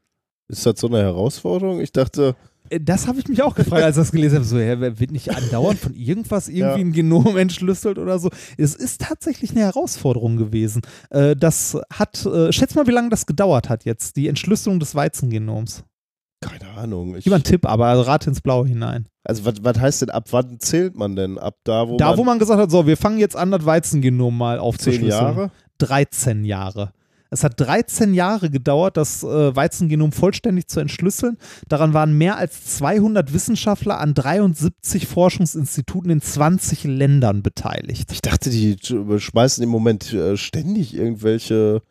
Ist 0.49 0.65
das 0.65 0.81
so 0.81 0.89
eine 0.89 0.99
Herausforderung? 0.99 1.81
Ich 1.81 1.93
dachte, 1.93 2.35
Das 2.83 3.07
habe 3.07 3.19
ich 3.19 3.29
mich 3.29 3.43
auch 3.43 3.55
gefragt, 3.55 3.83
als 3.83 3.97
ich 3.97 4.03
das 4.03 4.13
gelesen 4.13 4.37
habe. 4.37 4.45
So, 4.45 4.59
ja, 4.59 4.81
wird 4.81 5.11
nicht 5.11 5.35
andauernd 5.35 5.79
von 5.79 5.95
irgendwas 5.95 6.49
irgendwie 6.49 6.81
Ja. 6.81 6.87
ein 6.87 6.93
Genom 6.93 7.37
entschlüsselt 7.37 7.99
oder 7.99 8.19
so? 8.19 8.31
Es 8.57 8.75
ist 8.75 9.01
tatsächlich 9.01 9.51
eine 9.53 9.61
Herausforderung 9.61 10.37
gewesen. 10.37 10.83
Äh, 11.11 11.37
das 11.37 11.77
hat, 11.93 12.25
äh, 12.27 12.53
schätz 12.53 12.75
mal, 12.75 12.87
wie 12.87 12.91
lange 12.93 13.09
das 13.11 13.27
gedauert 13.27 13.69
hat 13.69 13.85
jetzt, 13.85 14.17
die 14.17 14.29
Entschlüsselung 14.29 14.81
des 14.81 14.95
Weizengenoms. 14.95 15.85
keine 16.41 16.69
Ahnung. 16.77 17.17
Ich, 17.17 17.25
Gib 17.25 17.31
mal 17.33 17.37
einen 17.37 17.45
Tipp, 17.45 17.67
aber 17.67 17.87
rate 18.07 18.31
ins 18.31 18.41
Blaue 18.41 18.67
hinein. 18.69 19.09
also 19.25 19.45
was, 19.45 19.79
heißt 19.81 20.03
denn, 20.03 20.11
ab 20.11 20.27
wann 20.31 20.61
zählt 20.61 20.95
man 20.97 21.17
denn? 21.17 21.37
Ab 21.39 21.57
da, 21.65 21.89
wo 21.89 21.97
da, 21.97 22.11
man 22.11 22.19
wo 22.19 22.25
man 22.25 22.39
gesagt 22.39 22.61
hat, 22.61 22.71
so, 22.71 22.87
wir 22.87 22.97
fangen 22.97 23.19
jetzt 23.19 23.35
an, 23.37 23.51
das 23.51 23.65
Weizengenom 23.67 24.37
mal 24.39 24.57
zehn 24.59 24.61
aufzuschlüsseln. 24.65 25.09
Jahre? 25.11 25.51
13 25.79 26.45
Jahre. 26.45 26.93
Es 27.31 27.45
hat 27.45 27.61
13 27.61 28.15
Jahre 28.15 28.51
gedauert, 28.51 28.97
das 28.97 29.23
äh, 29.23 29.55
Weizengenom 29.55 30.13
vollständig 30.13 30.69
zu 30.69 30.81
entschlüsseln. 30.81 31.37
Daran 31.69 31.93
waren 31.93 32.17
mehr 32.17 32.39
als 32.39 32.77
200 32.77 33.33
Wissenschaftler 33.33 34.01
an 34.01 34.15
73 34.15 35.07
Forschungsinstituten 35.07 36.11
in 36.11 36.23
20 36.23 36.85
Ländern 36.85 37.43
beteiligt. 37.43 38.11
Ich 38.13 38.23
dachte, 38.23 38.51
die 38.51 38.77
schmeißen 38.83 39.63
im 39.63 39.71
Moment 39.71 40.13
äh, 40.13 40.37
ständig 40.37 40.95
irgendwelche. 40.95 41.83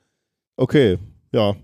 Okay, 0.55 0.97
ja. 1.31 1.55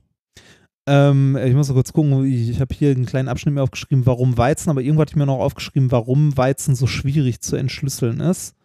Ähm, 0.86 1.38
ich 1.38 1.54
muss 1.54 1.70
mal 1.70 1.76
kurz 1.76 1.94
gucken, 1.94 2.26
ich, 2.26 2.50
ich 2.50 2.62
habe 2.62 2.76
hier 2.76 2.92
einen 2.92 3.06
kleinen 3.06 3.30
Abschnitt 3.30 3.56
mir 3.56 3.64
aufgeschrieben, 3.64 4.06
warum 4.06 4.38
Weizen, 4.38 4.70
aber 4.70 4.82
irgendwo 4.82 5.02
hatte 5.02 5.12
ich 5.12 5.16
mir 5.16 5.26
noch 5.26 5.40
aufgeschrieben, 5.40 5.92
warum 5.92 6.36
Weizen 6.38 6.76
so 6.76 6.88
schwierig 6.88 7.42
zu 7.42 7.56
entschlüsseln 7.56 8.20
ist. 8.20 8.56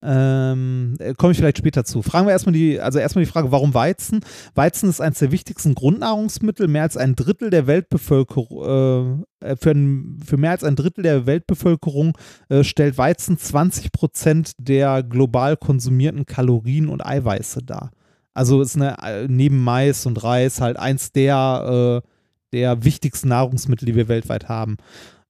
Ähm, 0.00 0.94
äh, 1.00 1.14
Komme 1.14 1.32
ich 1.32 1.38
vielleicht 1.38 1.58
später 1.58 1.84
zu. 1.84 2.02
Fragen 2.02 2.26
wir 2.26 2.32
erstmal 2.32 2.52
die, 2.52 2.80
also 2.80 2.98
erstmal 2.98 3.24
die 3.24 3.30
Frage, 3.30 3.50
warum 3.50 3.74
Weizen? 3.74 4.20
Weizen 4.54 4.88
ist 4.88 5.00
eines 5.00 5.18
der 5.18 5.32
wichtigsten 5.32 5.74
Grundnahrungsmittel. 5.74 6.68
Mehr 6.68 6.82
als 6.82 6.96
ein 6.96 7.16
Drittel 7.16 7.50
der 7.50 7.66
Weltbevölkerung, 7.66 9.24
äh, 9.42 9.56
für, 9.56 9.70
ein, 9.70 10.20
für 10.24 10.36
mehr 10.36 10.52
als 10.52 10.62
ein 10.62 10.76
Drittel 10.76 11.02
der 11.02 11.26
Weltbevölkerung 11.26 12.16
äh, 12.48 12.62
stellt 12.62 12.96
Weizen 12.96 13.38
20 13.38 13.90
Prozent 13.90 14.52
der 14.58 15.02
global 15.02 15.56
konsumierten 15.56 16.26
Kalorien 16.26 16.88
und 16.88 17.04
Eiweiße 17.04 17.64
dar. 17.64 17.90
Also 18.34 18.62
ist 18.62 18.76
eine, 18.76 18.98
äh, 19.02 19.26
neben 19.28 19.62
Mais 19.64 20.06
und 20.06 20.22
Reis 20.22 20.60
halt 20.60 20.76
eins 20.76 21.10
der, 21.10 22.02
äh, 22.04 22.08
der 22.52 22.84
wichtigsten 22.84 23.28
Nahrungsmittel, 23.28 23.86
die 23.86 23.96
wir 23.96 24.06
weltweit 24.06 24.48
haben. 24.48 24.76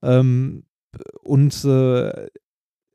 Ähm, 0.03 0.65
und 1.23 1.65
äh, 1.65 2.29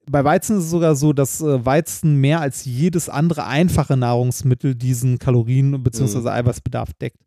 bei 0.10 0.24
Weizen 0.24 0.58
ist 0.58 0.66
es 0.66 0.70
sogar 0.70 0.96
so, 0.96 1.14
dass 1.14 1.42
äh, 1.42 1.66
Weizen 1.66 2.18
mehr 2.20 2.42
als 2.42 2.66
jedes 2.66 3.10
andere 3.10 3.46
einfache 3.46 3.98
Nahrungsmittel 3.98 4.76
diesen 4.76 5.20
Kalorien- 5.20 5.82
bzw. 5.84 6.30
Eiweißbedarf 6.30 6.94
deckt. 6.94 7.18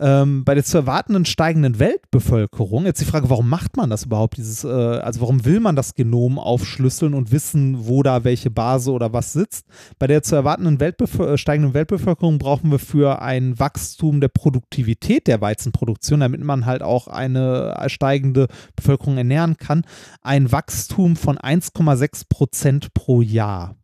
Ähm, 0.00 0.44
bei 0.44 0.54
der 0.54 0.64
zu 0.64 0.78
erwartenden 0.78 1.26
steigenden 1.26 1.78
Weltbevölkerung, 1.78 2.86
jetzt 2.86 3.02
die 3.02 3.04
Frage, 3.04 3.28
warum 3.28 3.50
macht 3.50 3.76
man 3.76 3.90
das 3.90 4.04
überhaupt, 4.04 4.38
dieses, 4.38 4.64
äh, 4.64 4.68
also 4.68 5.20
warum 5.20 5.44
will 5.44 5.60
man 5.60 5.76
das 5.76 5.94
Genom 5.94 6.38
aufschlüsseln 6.38 7.12
und 7.12 7.32
wissen, 7.32 7.86
wo 7.86 8.02
da 8.02 8.24
welche 8.24 8.50
Base 8.50 8.90
oder 8.90 9.12
was 9.12 9.34
sitzt? 9.34 9.66
Bei 9.98 10.06
der 10.06 10.22
zu 10.22 10.34
erwartenden 10.36 10.80
Weltbevö 10.80 11.34
äh, 11.34 11.38
steigenden 11.38 11.74
Weltbevölkerung 11.74 12.38
brauchen 12.38 12.70
wir 12.70 12.78
für 12.78 13.20
ein 13.20 13.58
Wachstum 13.58 14.22
der 14.22 14.28
Produktivität 14.28 15.26
der 15.26 15.42
Weizenproduktion, 15.42 16.20
damit 16.20 16.42
man 16.42 16.64
halt 16.64 16.82
auch 16.82 17.06
eine 17.06 17.76
steigende 17.88 18.48
Bevölkerung 18.76 19.18
ernähren 19.18 19.58
kann, 19.58 19.84
ein 20.22 20.50
Wachstum 20.50 21.16
von 21.16 21.36
1,6 21.36 22.24
Prozent 22.30 22.94
pro 22.94 23.20
Jahr. 23.20 23.76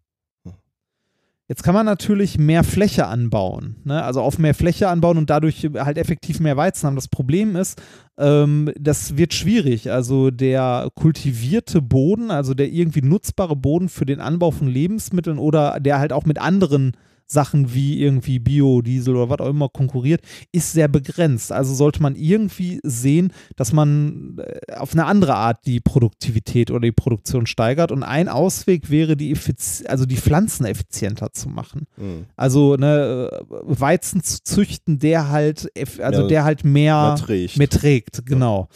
Jetzt 1.49 1.63
kann 1.63 1.75
man 1.75 1.87
natürlich 1.87 2.39
mehr 2.39 2.65
Fläche 2.65 3.07
anbauen, 3.07 3.77
ne? 3.85 4.03
also 4.03 4.21
auf 4.21 4.37
mehr 4.37 4.55
Fläche 4.55 4.89
anbauen 4.89 5.17
und 5.17 5.31
dadurch 5.31 5.69
halt 5.77 5.97
effektiv 5.97 6.41
mehr 6.41 6.57
Weizen 6.57 6.89
haben. 6.89 6.97
Das 6.97 7.07
Problem 7.07 7.55
ist, 7.55 7.81
ähm, 8.19 8.73
das 8.77 9.17
wird 9.17 9.33
schwierig. 9.33 9.93
Also 9.93 10.33
der 10.33 10.89
kultivierte 10.97 11.81
Boden, 11.83 12.33
also 12.33 12.53
der 12.53 12.69
irgendwie 12.69 13.03
nutzbare 13.03 13.55
Boden 13.55 13.89
für 13.89 14.07
den 14.07 14.19
Anbau 14.19 14.51
von 14.51 14.67
Lebensmitteln 14.67 15.39
oder 15.39 15.79
der 15.79 16.01
halt 16.01 16.13
auch 16.13 16.25
mit 16.25 16.41
anderen 16.41 16.97
Sachen 17.27 17.75
wie 17.75 18.01
irgendwie 18.01 18.39
Biodiesel 18.39 19.17
oder 19.17 19.31
was 19.31 19.41
auch 19.41 19.51
immer 19.51 19.69
konkurriert, 19.69 20.21
ist 20.53 20.73
sehr 20.73 20.89
begrenzt. 20.89 21.53
Also 21.53 21.75
sollte 21.75 22.01
man 22.03 22.15
irgendwie 22.15 22.81
sehen, 22.83 23.33
dass 23.57 23.73
man 23.73 24.39
äh, 24.39 24.75
auf 24.75 24.93
eine 24.93 25.07
andere 25.07 25.35
Art 25.35 25.67
die 25.67 25.81
Produktivität 25.81 26.71
oder 26.71 26.81
die 26.81 26.93
Produktion 26.93 27.47
steigert. 27.47 27.93
Und 27.93 28.03
ein 28.03 28.29
Ausweg 28.29 28.91
wäre, 28.91 29.17
die, 29.17 29.33
Effiz 29.33 29.83
also 29.87 30.07
die 30.07 30.17
Pflanzen 30.17 30.67
effizienter 30.67 31.33
zu 31.33 31.49
machen. 31.49 31.87
Hm. 31.97 32.27
Also 32.37 32.77
ne, 32.77 33.31
äh, 33.33 33.45
Weizen 33.51 34.23
zu 34.23 34.43
züchten, 34.43 34.99
der 34.99 35.29
halt, 35.29 35.71
also 36.01 36.23
Ja, 36.23 36.29
der 36.29 36.45
halt 36.45 36.65
mehr, 36.65 36.95
Man 36.95 37.17
trägt. 37.17 37.57
mehr 37.57 37.69
trägt, 37.69 38.27
genau. 38.27 38.69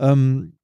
Ähm, 0.00 0.54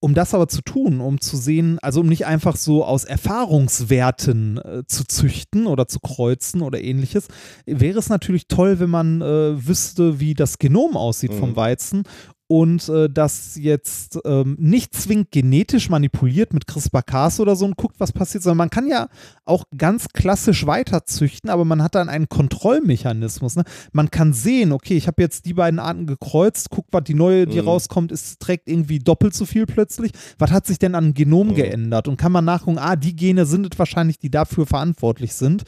um 0.00 0.14
das 0.14 0.34
aber 0.34 0.48
zu 0.48 0.62
tun, 0.62 1.00
um 1.00 1.20
zu 1.20 1.36
sehen, 1.36 1.78
also 1.80 2.00
um 2.00 2.06
nicht 2.06 2.26
einfach 2.26 2.56
so 2.56 2.84
aus 2.84 3.04
Erfahrungswerten 3.04 4.58
äh, 4.58 4.82
zu 4.86 5.04
züchten 5.04 5.66
oder 5.66 5.86
zu 5.88 6.00
kreuzen 6.00 6.62
oder 6.62 6.80
ähnliches, 6.82 7.28
wäre 7.66 7.98
es 7.98 8.08
natürlich 8.08 8.48
toll, 8.48 8.80
wenn 8.80 8.90
man 8.90 9.20
äh, 9.20 9.66
wüsste, 9.66 10.18
wie 10.18 10.34
das 10.34 10.58
Genom 10.58 10.96
aussieht 10.96 11.34
vom 11.34 11.50
Mhm. 11.50 11.56
Weizen 11.56 12.02
und 12.50 12.88
äh, 12.88 13.08
das 13.08 13.54
jetzt 13.54 14.18
ähm, 14.24 14.56
nicht 14.58 14.92
zwingend 14.92 15.30
genetisch 15.30 15.88
manipuliert 15.88 16.52
mit 16.52 16.66
CRISPR-Cas 16.66 17.38
oder 17.38 17.54
so 17.54 17.64
und 17.64 17.76
guckt, 17.76 18.00
was 18.00 18.10
passiert, 18.10 18.42
sondern 18.42 18.56
man 18.58 18.70
kann 18.70 18.88
ja 18.88 19.06
auch 19.44 19.62
ganz 19.78 20.08
klassisch 20.08 20.66
weiterzüchten, 20.66 21.48
aber 21.48 21.64
man 21.64 21.80
hat 21.80 21.94
dann 21.94 22.08
einen 22.08 22.28
Kontrollmechanismus. 22.28 23.54
Ne? 23.54 23.62
Man 23.92 24.10
kann 24.10 24.32
sehen, 24.32 24.72
okay, 24.72 24.96
ich 24.96 25.06
habe 25.06 25.22
jetzt 25.22 25.46
die 25.46 25.54
beiden 25.54 25.78
Arten 25.78 26.06
gekreuzt, 26.06 26.70
guck, 26.70 26.86
was 26.90 27.04
die 27.04 27.14
neue, 27.14 27.46
die 27.46 27.60
Mhm. 27.62 27.68
rauskommt, 27.68 28.10
ist, 28.10 28.40
trägt 28.40 28.68
irgendwie 28.68 28.98
doppelt 28.98 29.32
so 29.32 29.46
viel 29.46 29.66
plötzlich. 29.66 30.10
Was 30.40 30.50
hat 30.50 30.66
sich 30.66 30.80
denn 30.80 30.96
an 30.96 31.14
Genom 31.14 31.50
Mhm. 31.50 31.54
geändert? 31.54 32.08
Und 32.08 32.16
kann 32.16 32.32
man 32.32 32.44
nachgucken, 32.44 32.78
ah, 32.78 32.96
die 32.96 33.14
Gene 33.14 33.46
sind 33.46 33.72
es 33.72 33.78
wahrscheinlich, 33.78 34.18
die 34.18 34.30
dafür 34.30 34.66
verantwortlich 34.66 35.34
sind. 35.34 35.62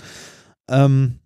Ähm, 0.69 1.20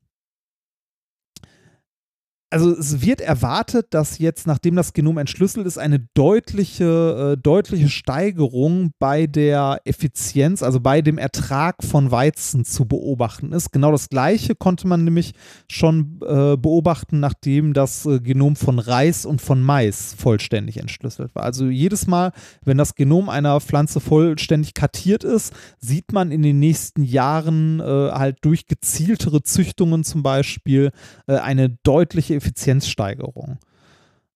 also 2.57 2.70
es 2.70 3.02
wird 3.02 3.20
erwartet, 3.20 3.89
dass 3.91 4.17
jetzt, 4.17 4.47
nachdem 4.47 4.76
das 4.76 4.94
Genom 4.94 5.18
entschlüsselt 5.18 5.67
ist, 5.67 5.76
eine 5.76 6.01
deutliche, 6.15 7.35
äh, 7.35 7.36
deutliche 7.36 7.91
Steigerung 7.91 8.93
bei 8.99 9.26
der 9.26 9.83
Effizienz, 9.85 10.62
also 10.62 10.81
bei 10.81 11.02
dem 11.02 11.18
Ertrag 11.18 11.85
von 11.85 12.10
Weizen 12.10 12.65
zu 12.65 12.86
beobachten 12.86 13.52
ist. 13.52 13.73
Genau 13.73 13.93
das 13.93 14.09
gleiche 14.09 14.55
konnte 14.55 14.86
man 14.89 15.05
nämlich 15.05 15.35
schon 15.70 16.18
äh, 16.23 16.57
beobachten, 16.57 17.20
nachdem 17.20 17.75
das 17.75 18.07
äh, 18.07 18.20
Genom 18.20 18.57
von 18.57 18.78
Reis 18.78 19.26
und 19.26 19.43
von 19.43 19.60
Mais 19.60 20.15
vollständig 20.18 20.78
entschlüsselt 20.78 21.35
war. 21.35 21.43
Also 21.43 21.67
jedes 21.67 22.07
Mal, 22.07 22.33
wenn 22.65 22.78
das 22.78 22.94
Genom 22.94 23.28
einer 23.28 23.60
Pflanze 23.60 24.01
vollständig 24.01 24.73
kartiert 24.73 25.25
ist, 25.25 25.52
sieht 25.78 26.15
man 26.15 26.31
in 26.31 26.41
den 26.41 26.59
nächsten 26.59 27.02
Jahren 27.02 27.81
äh, 27.81 27.83
halt 27.83 28.39
durch 28.41 28.67
gezieltere 28.67 29.43
Züchtungen 29.43 30.05
zum 30.05 30.23
Beispiel 30.23 30.91
äh, 31.26 31.35
eine 31.35 31.68
deutliche 31.83 32.45
Effizienzsteigerung. 32.47 33.58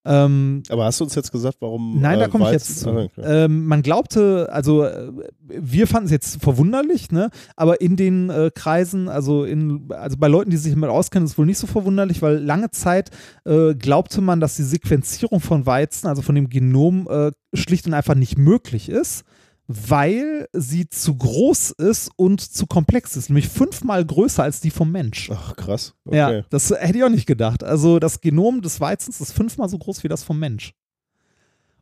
Ähm, 0.03 0.63
Aber 0.71 0.87
hast 0.87 0.99
du 1.01 1.05
uns 1.05 1.15
jetzt 1.15 1.31
gesagt, 1.31 1.59
warum. 1.61 2.01
Nein, 2.01 2.19
da 2.19 2.25
äh, 2.25 2.29
komme 2.31 2.47
ich 2.47 2.53
jetzt 2.53 2.81
zu. 2.81 2.89
Ah, 2.89 3.03
okay. 3.03 3.23
Ähm, 3.23 3.67
man 3.67 3.83
glaubte, 3.83 4.49
also 4.51 4.85
äh, 4.85 5.13
wir 5.47 5.87
fanden 5.87 6.07
es 6.07 6.11
jetzt 6.11 6.43
verwunderlich, 6.43 7.11
ne? 7.11 7.29
aber 7.55 7.83
in 7.83 7.97
den 7.97 8.31
äh, 8.31 8.51
Kreisen, 8.55 9.11
also, 9.11 9.45
in, 9.45 9.91
also 9.91 10.17
bei 10.17 10.29
Leuten, 10.29 10.51
die 10.51 10.57
sich 10.57 10.73
damit 10.73 10.89
auskennen, 10.89 11.27
ist 11.27 11.33
es 11.33 11.39
wohl 11.39 11.45
nicht 11.45 11.59
so 11.59 11.67
verwunderlich, 11.67 12.23
weil 12.23 12.39
lange 12.39 12.71
Zeit 12.71 13.11
äh, 13.45 13.75
glaubte 13.75 14.23
man, 14.23 14.41
dass 14.41 14.57
die 14.57 14.63
Sequenzierung 14.63 15.41
von 15.41 15.67
Weizen, 15.67 16.07
also 16.07 16.23
von 16.23 16.35
dem 16.35 16.49
Genom, 16.49 17.07
äh, 17.11 17.33
schlicht 17.53 17.87
und 17.87 17.93
einfach 17.93 18.15
nicht 18.15 18.39
möglich 18.39 18.89
ist, 18.89 19.25
weil 19.73 20.49
sie 20.53 20.89
zu 20.89 21.17
groß 21.17 21.71
ist 21.71 22.11
und 22.17 22.41
zu 22.41 22.67
komplex 22.67 23.17
ist, 23.17 23.31
nämlich 23.31 23.49
fünfmal 23.49 24.05
größer 24.05 24.43
als 24.43 24.61
die 24.61 24.71
vom 24.71 24.91
Mensch. 24.91 25.31
Ach, 25.33 25.55
krass. 25.55 25.95
Okay. 26.05 26.17
Ja, 26.17 26.43
das 26.51 26.71
hätte 26.71 26.99
ich 26.99 27.05
auch 27.05 27.09
nicht 27.09 27.27
gedacht. 27.27 27.63
Also 27.63 28.01
das 28.01 28.21
Genom 28.21 28.63
des 28.63 28.81
Weizens 28.81 29.21
ist 29.21 29.31
fünfmal 29.31 29.69
so 29.69 29.79
groß 29.79 30.03
wie 30.03 30.09
das 30.09 30.25
vom 30.25 30.41
Mensch. 30.41 30.73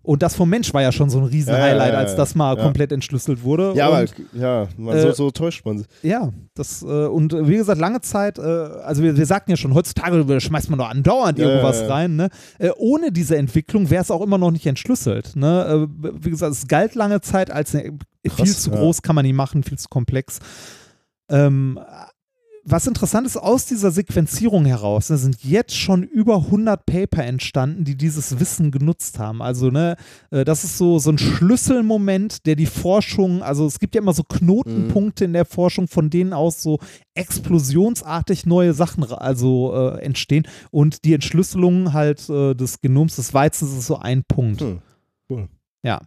Und 0.08 0.22
das 0.22 0.34
vom 0.34 0.48
Mensch 0.48 0.72
war 0.72 0.80
ja 0.80 0.90
schon 0.90 1.10
so 1.10 1.18
ein 1.18 1.24
riesen 1.24 1.50
Ja, 1.50 1.58
ja, 1.58 1.64
Highlight, 1.64 1.92
ja, 1.92 1.98
als 1.98 2.16
das 2.16 2.34
mal 2.34 2.56
komplett 2.56 2.92
entschlüsselt 2.92 3.42
wurde. 3.42 3.74
Ja, 3.76 3.88
aber 3.88 4.00
und, 4.00 4.14
ja, 4.32 4.66
man, 4.78 4.96
äh, 4.96 5.02
so, 5.02 5.12
so 5.12 5.30
täuscht 5.30 5.66
man 5.66 5.76
sich. 5.76 5.86
ja, 6.00 6.30
das 6.54 6.80
äh, 6.80 6.86
und 6.86 7.34
äh, 7.34 7.46
wie 7.46 7.58
gesagt, 7.58 7.78
lange 7.78 8.00
Zeit, 8.00 8.38
äh, 8.38 8.40
also 8.40 9.02
wir, 9.02 9.18
wir 9.18 9.26
sagten 9.26 9.50
ja 9.50 9.58
schon, 9.58 9.74
heutzutage 9.74 10.40
schmeißt 10.40 10.70
man 10.70 10.78
doch 10.78 10.88
andauernd 10.88 11.38
irgendwas 11.38 11.90
rein. 11.90 12.16
Ne? 12.16 12.30
Äh, 12.58 12.70
ohne 12.78 13.12
diese 13.12 13.36
Entwicklung 13.36 13.90
wäre 13.90 14.00
es 14.00 14.10
auch 14.10 14.22
immer 14.22 14.38
noch 14.38 14.50
nicht 14.50 14.64
entschlüsselt. 14.64 15.36
Ne? 15.36 15.88
Äh, 16.02 16.12
wie 16.24 16.30
gesagt, 16.30 16.52
es 16.52 16.66
galt 16.68 16.94
lange 16.94 17.20
Zeit 17.20 17.50
als 17.50 17.74
eine, 17.74 17.82
viel 17.82 18.30
Krass, 18.30 18.62
zu 18.62 18.70
ja. 18.70 18.76
groß, 18.78 19.02
kann 19.02 19.14
man 19.14 19.26
nicht 19.26 19.36
machen, 19.36 19.62
viel 19.62 19.78
zu 19.78 19.90
komplex. 19.90 20.38
Ähm, 21.28 21.78
was 22.70 22.86
interessant 22.86 23.26
ist, 23.26 23.36
aus 23.36 23.66
dieser 23.66 23.90
Sequenzierung 23.90 24.64
heraus 24.64 25.10
ne, 25.10 25.16
sind 25.16 25.42
jetzt 25.42 25.74
schon 25.74 26.02
über 26.02 26.36
100 26.36 26.84
Paper 26.84 27.24
entstanden, 27.24 27.84
die 27.84 27.96
dieses 27.96 28.40
Wissen 28.40 28.70
genutzt 28.70 29.18
haben. 29.18 29.40
Also, 29.40 29.70
ne, 29.70 29.96
äh, 30.30 30.44
das 30.44 30.64
ist 30.64 30.76
so, 30.76 30.98
so 30.98 31.10
ein 31.10 31.18
Schlüsselmoment, 31.18 32.46
der 32.46 32.56
die 32.56 32.66
Forschung, 32.66 33.42
also 33.42 33.66
es 33.66 33.78
gibt 33.78 33.94
ja 33.94 34.02
immer 34.02 34.12
so 34.12 34.22
Knotenpunkte 34.22 35.24
in 35.24 35.32
der 35.32 35.44
Forschung, 35.44 35.88
von 35.88 36.10
denen 36.10 36.32
aus 36.32 36.62
so 36.62 36.78
explosionsartig 37.14 38.46
neue 38.46 38.74
Sachen 38.74 39.04
also 39.04 39.74
äh, 39.74 40.02
entstehen. 40.02 40.46
Und 40.70 41.04
die 41.04 41.14
Entschlüsselung 41.14 41.92
halt 41.92 42.28
äh, 42.28 42.54
des 42.54 42.80
Genoms 42.80 43.16
des 43.16 43.32
Weizens 43.34 43.72
ist 43.72 43.86
so 43.86 43.96
ein 43.96 44.24
Punkt. 44.24 44.60
Hm, 44.60 44.80
cool. 45.30 45.48
Ja. 45.82 46.00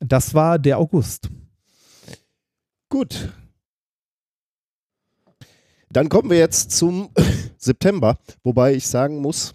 Das 0.00 0.34
war 0.34 0.58
der 0.58 0.78
August. 0.78 1.28
Gut. 2.88 3.32
Dann 5.92 6.08
kommen 6.08 6.30
wir 6.30 6.38
jetzt 6.38 6.70
zum 6.70 7.10
September, 7.58 8.16
wobei 8.44 8.74
ich 8.74 8.86
sagen 8.86 9.18
muss, 9.18 9.54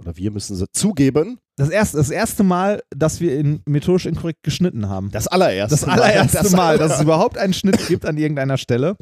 oder 0.00 0.16
wir 0.16 0.30
müssen 0.30 0.56
sie 0.56 0.66
zugeben, 0.72 1.38
Das 1.56 1.68
erste, 1.68 1.96
das 1.96 2.10
erste 2.10 2.42
Mal, 2.42 2.82
dass 2.90 3.20
wir 3.20 3.38
in 3.38 3.60
methodisch 3.66 4.06
inkorrekt 4.06 4.42
geschnitten 4.42 4.88
haben. 4.88 5.10
das 5.10 5.26
allererste 5.28 5.76
Das 5.76 5.84
allererste 5.84 6.38
Das 6.38 6.52
Mal, 6.52 6.78
dass 6.78 6.96
es 6.96 7.02
überhaupt 7.02 7.38
einen 7.38 7.52
Schnitt 7.54 7.86
gibt 7.86 8.06
an 8.06 8.16
irgendeiner 8.16 8.56
Stelle. 8.58 8.96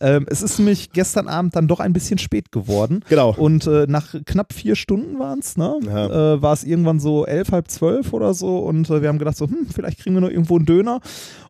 Ähm, 0.00 0.26
es 0.28 0.42
ist 0.42 0.58
nämlich 0.58 0.92
gestern 0.92 1.28
Abend 1.28 1.56
dann 1.56 1.68
doch 1.68 1.80
ein 1.80 1.92
bisschen 1.92 2.18
spät 2.18 2.52
geworden. 2.52 3.04
Genau. 3.08 3.34
Und 3.36 3.66
äh, 3.66 3.86
nach 3.88 4.14
knapp 4.24 4.52
vier 4.52 4.74
Stunden 4.76 5.18
waren 5.18 5.40
es, 5.40 5.56
ne? 5.56 5.78
Ja. 5.86 6.34
Äh, 6.34 6.42
war 6.42 6.52
es 6.52 6.64
irgendwann 6.64 7.00
so 7.00 7.26
elf, 7.26 7.52
halb 7.52 7.68
zwölf 7.70 8.12
oder 8.12 8.34
so. 8.34 8.58
Und 8.58 8.88
äh, 8.90 9.02
wir 9.02 9.08
haben 9.08 9.18
gedacht, 9.18 9.36
so, 9.36 9.46
hm, 9.46 9.66
vielleicht 9.72 9.98
kriegen 10.00 10.14
wir 10.16 10.20
noch 10.20 10.30
irgendwo 10.30 10.56
einen 10.56 10.66
Döner. 10.66 11.00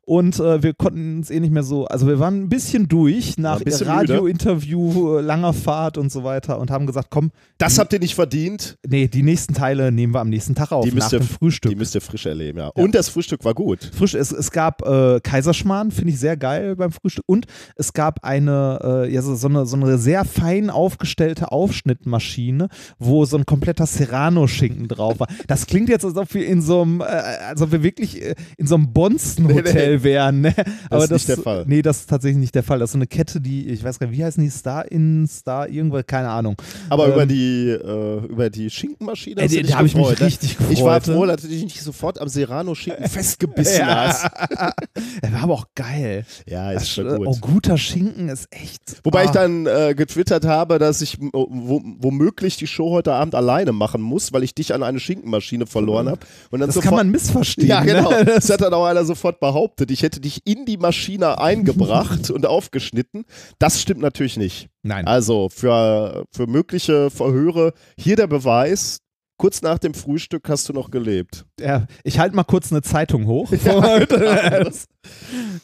Und 0.05 0.41
äh, 0.41 0.61
wir 0.63 0.75
konnten 0.75 1.19
uns 1.19 1.31
eh 1.31 1.39
nicht 1.39 1.53
mehr 1.53 1.63
so, 1.63 1.85
also 1.87 2.09
wir 2.09 2.19
waren 2.19 2.43
ein 2.43 2.49
bisschen 2.49 2.89
durch 2.89 3.39
nach 3.39 3.59
ein 3.59 3.65
bisschen 3.65 3.87
Radio-Interview, 4.35 5.19
äh, 5.19 5.21
langer 5.21 5.53
Fahrt 5.53 5.99
und 5.99 6.11
so 6.11 6.25
weiter 6.25 6.59
und 6.59 6.71
haben 6.71 6.87
gesagt, 6.87 7.09
komm, 7.11 7.31
Das 7.59 7.79
habt 7.79 7.93
ihr 7.93 8.01
nicht 8.01 8.15
verdient. 8.15 8.77
nee, 8.87 9.07
die 9.09 9.23
nächsten 9.23 9.55
Teile 9.55 9.93
nehmen 9.93 10.13
wir 10.15 10.21
am 10.21 10.29
nächsten 10.29 10.55
Tag 10.55 10.73
auf, 10.73 10.85
Die 10.85 10.93
nach 10.93 11.13
ihr, 11.13 11.21
dem 11.21 11.29
Frühstück. 11.29 11.71
die 11.71 11.77
müsst 11.77 11.95
ihr 11.95 12.01
frisch 12.01 12.27
erleben, 12.27 12.59
ja. 12.59 12.69
Und 12.69 12.95
das 12.95 13.09
Frühstück 13.09 13.45
war 13.45 13.55
gut. 13.55 13.91
Frisch, 13.97 14.15
es, 14.15 14.33
es 14.33 14.51
gab 14.51 14.83
äh, 14.87 15.21
Kaiserschmarrn, 15.21 15.91
finde 15.91 16.13
ich 16.13 16.19
sehr 16.19 16.37
geil 16.37 16.75
beim 16.77 16.91
Frühstück. 16.93 17.25
Und 17.29 17.47
es 17.77 17.93
gab 17.93 18.25
eine, 18.41 19.05
äh, 19.07 19.13
ja, 19.13 19.23
so, 19.23 19.35
so, 19.35 19.49
eine, 19.49 19.67
so 19.67 19.77
eine 19.77 19.99
sehr 19.99 20.25
fein 20.25 20.71
aufgestellte 20.71 21.53
Aufschnittmaschine, 21.53 22.69
wo 22.99 23.25
so 23.25 23.37
ein 23.37 23.47
kompletter 23.47 23.87
Serrano-Schinken 23.87 24.89
drauf 24.89 25.21
war. 25.21 25.29
Das 25.47 25.67
klingt 25.67 25.89
jetzt, 25.89 26.05
als 26.05 26.17
ob 26.17 26.33
wir 26.35 26.47
in 26.47 26.63
so 26.63 26.83
einem, 26.83 27.01
äh, 27.01 27.05
als 27.05 27.63
ob 27.63 27.73
wir 27.73 27.83
wirklich 27.83 28.23
äh, 28.23 28.35
in 28.57 28.67
so 28.67 28.75
einem 28.77 28.93
Bonzen-Hotel 28.93 29.99
Nee, 29.99 30.03
wären. 30.05 30.41
Ne? 30.41 30.55
Aber 30.91 31.05
ist 31.05 31.11
nicht 31.11 31.29
der 31.29 31.37
Fall. 31.39 31.65
Nee, 31.67 31.83
das 31.83 32.01
ist 32.01 32.11
tatsächlich 32.11 32.39
nicht 32.41 32.55
der 32.55 32.63
Fall. 32.63 32.79
Das 32.79 32.91
ist 32.91 32.93
so 32.93 32.99
eine 32.99 33.07
Kette, 33.07 33.41
die, 33.41 33.69
ich 33.69 33.83
weiß 33.85 33.99
gar 33.99 34.07
nicht, 34.09 34.19
wie 34.19 34.25
heißen 34.25 34.43
die? 34.43 34.51
Star 34.51 34.91
in, 34.91 35.27
Star, 35.29 35.69
irgendwas, 35.69 36.05
keine 36.07 36.29
Ahnung. 36.31 36.57
Aber 36.89 37.07
Ähm, 37.07 37.13
über 37.13 37.27
die 37.27 37.69
äh, 37.71 38.27
über 38.27 38.51
die 38.51 38.71
Schinkenmaschine 38.71 39.41
Äh, 39.43 39.63
da 39.63 39.77
habe 39.79 39.87
ich 39.87 39.95
mich 39.95 40.09
ne? 40.09 40.21
richtig 40.21 40.57
gefreut. 40.57 40.73
Ich 40.73 40.83
war 40.85 40.95
ne? 40.97 41.01
froh, 41.03 41.27
dass 41.27 41.43
du 41.43 41.49
dich 41.49 41.63
nicht 41.63 41.81
sofort 41.83 42.21
am 42.21 42.29
Serrano-Schinken 42.29 43.09
festgebissen 43.09 43.87
hast. 43.87 44.25
Der 45.23 45.33
war 45.33 45.43
aber 45.43 45.55
auch 45.55 45.67
geil. 45.75 46.25
Ja, 46.47 46.73
ist 46.73 46.91
schon 46.91 47.07
Äh, 47.07 47.17
gut. 47.17 47.27
Oh, 47.27 47.37
guter 47.41 47.79
Schinken 47.79 48.29
ist 48.33 48.49
echt. 48.51 48.81
Wobei 49.05 49.25
ich 49.25 49.31
ah. 49.31 49.35
dann 49.35 49.67
äh, 49.67 49.95
getwittert 49.95 50.45
habe, 50.45 50.79
dass 50.79 51.03
ich 51.03 51.19
m- 51.21 51.31
wo, 51.33 51.81
womöglich 51.99 52.57
die 52.57 52.67
Show 52.67 52.91
heute 52.91 53.13
Abend 53.13 53.35
alleine 53.35 53.73
machen 53.73 54.01
muss, 54.01 54.33
weil 54.33 54.43
ich 54.43 54.55
dich 54.55 54.75
an 54.75 54.83
eine 54.83 55.01
Schinkenmaschine 55.01 55.67
verloren 55.67 56.09
habe. 56.09 56.21
Und 56.51 56.61
dann 56.61 56.69
Das 56.69 56.75
sofort, 56.75 56.89
kann 56.91 56.97
man 57.07 57.11
missverstehen. 57.11 57.69
Ja, 57.69 57.83
genau. 57.83 58.11
Ne? 58.11 58.25
Das 58.41 58.49
hat 58.51 58.61
dann 58.61 58.75
auch 58.75 58.85
einer 58.87 59.05
sofort 59.05 59.41
behauptet. 59.41 59.91
Ich 59.91 60.03
hätte 60.03 60.21
dich 60.21 60.41
in 60.47 60.65
die 60.67 60.77
Maschine 60.77 61.39
eingebracht 61.39 62.31
und 62.31 62.47
aufgeschnitten. 62.47 63.25
Das 63.59 63.81
stimmt 63.81 64.01
natürlich 64.01 64.37
nicht. 64.37 64.69
Nein. 64.83 65.07
Also 65.07 65.49
für, 65.51 66.25
für 66.33 66.47
mögliche 66.47 67.11
Verhöre 67.11 67.73
hier 67.99 68.17
der 68.17 68.27
Beweis. 68.27 68.99
Kurz 69.37 69.63
nach 69.63 69.79
dem 69.79 69.95
Frühstück 69.95 70.51
hast 70.51 70.69
du 70.69 70.75
noch 70.75 70.91
gelebt. 70.91 71.47
Ja, 71.59 71.87
ich 72.05 72.19
halte 72.19 72.37
mal 72.37 72.45
kurz 72.45 72.71
eine 72.71 72.83
Zeitung 72.83 73.27
hoch. 73.27 73.51
Ja. 73.65 74.01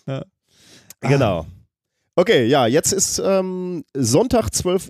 Ah. 1.02 1.08
Genau. 1.10 1.46
Okay, 2.18 2.46
ja, 2.46 2.66
jetzt 2.66 2.92
ist 2.92 3.20
ähm, 3.22 3.84
Sonntag 3.94 4.48
12.30 4.48 4.88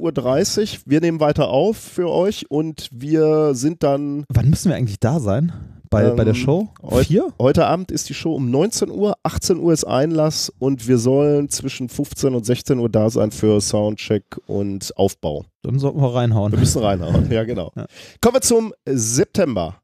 Uhr. 0.75 0.81
Wir 0.87 1.01
nehmen 1.01 1.19
weiter 1.19 1.49
auf 1.49 1.77
für 1.77 2.09
euch 2.09 2.49
und 2.51 2.89
wir 2.93 3.53
sind 3.57 3.83
dann 3.83 4.25
Wann 4.33 4.49
müssen 4.49 4.69
wir 4.69 4.77
eigentlich 4.77 5.01
da 5.01 5.19
sein? 5.19 5.53
Bei, 5.91 6.11
bei 6.11 6.23
der 6.25 6.35
Ähm, 6.35 6.41
Show? 6.41 6.69
heu- 6.83 7.03
Vier? 7.03 7.33
Heute 7.41 7.67
Abend 7.67 7.91
ist 7.91 8.09
die 8.09 8.15
Show 8.15 8.33
um 8.35 8.51
19 8.51 8.91
Uhr, 8.91 9.15
18 9.25 9.59
Uhr 9.59 9.73
ist 9.73 9.85
Einlass 9.85 10.53
und 10.61 10.87
wir 10.87 10.99
sollen 10.99 11.49
zwischen 11.49 11.89
15 11.89 12.35
und 12.35 12.47
16 12.47 12.79
Uhr 12.79 12.89
da 12.89 13.11
sein 13.11 13.33
für 13.33 13.61
Soundcheck 13.61 14.23
und 14.47 14.97
Aufbau. 14.97 15.45
Dann 15.63 15.79
sollten 15.81 16.01
wir 16.01 16.15
reinhauen. 16.15 16.53
Wir 16.53 16.59
müssen 16.61 16.81
reinhauen, 16.83 17.29
ja 17.33 17.43
genau. 17.45 17.73
Ja. 17.77 17.87
Kommen 18.21 18.35
wir 18.37 18.41
zum 18.41 18.73
September. 18.85 19.77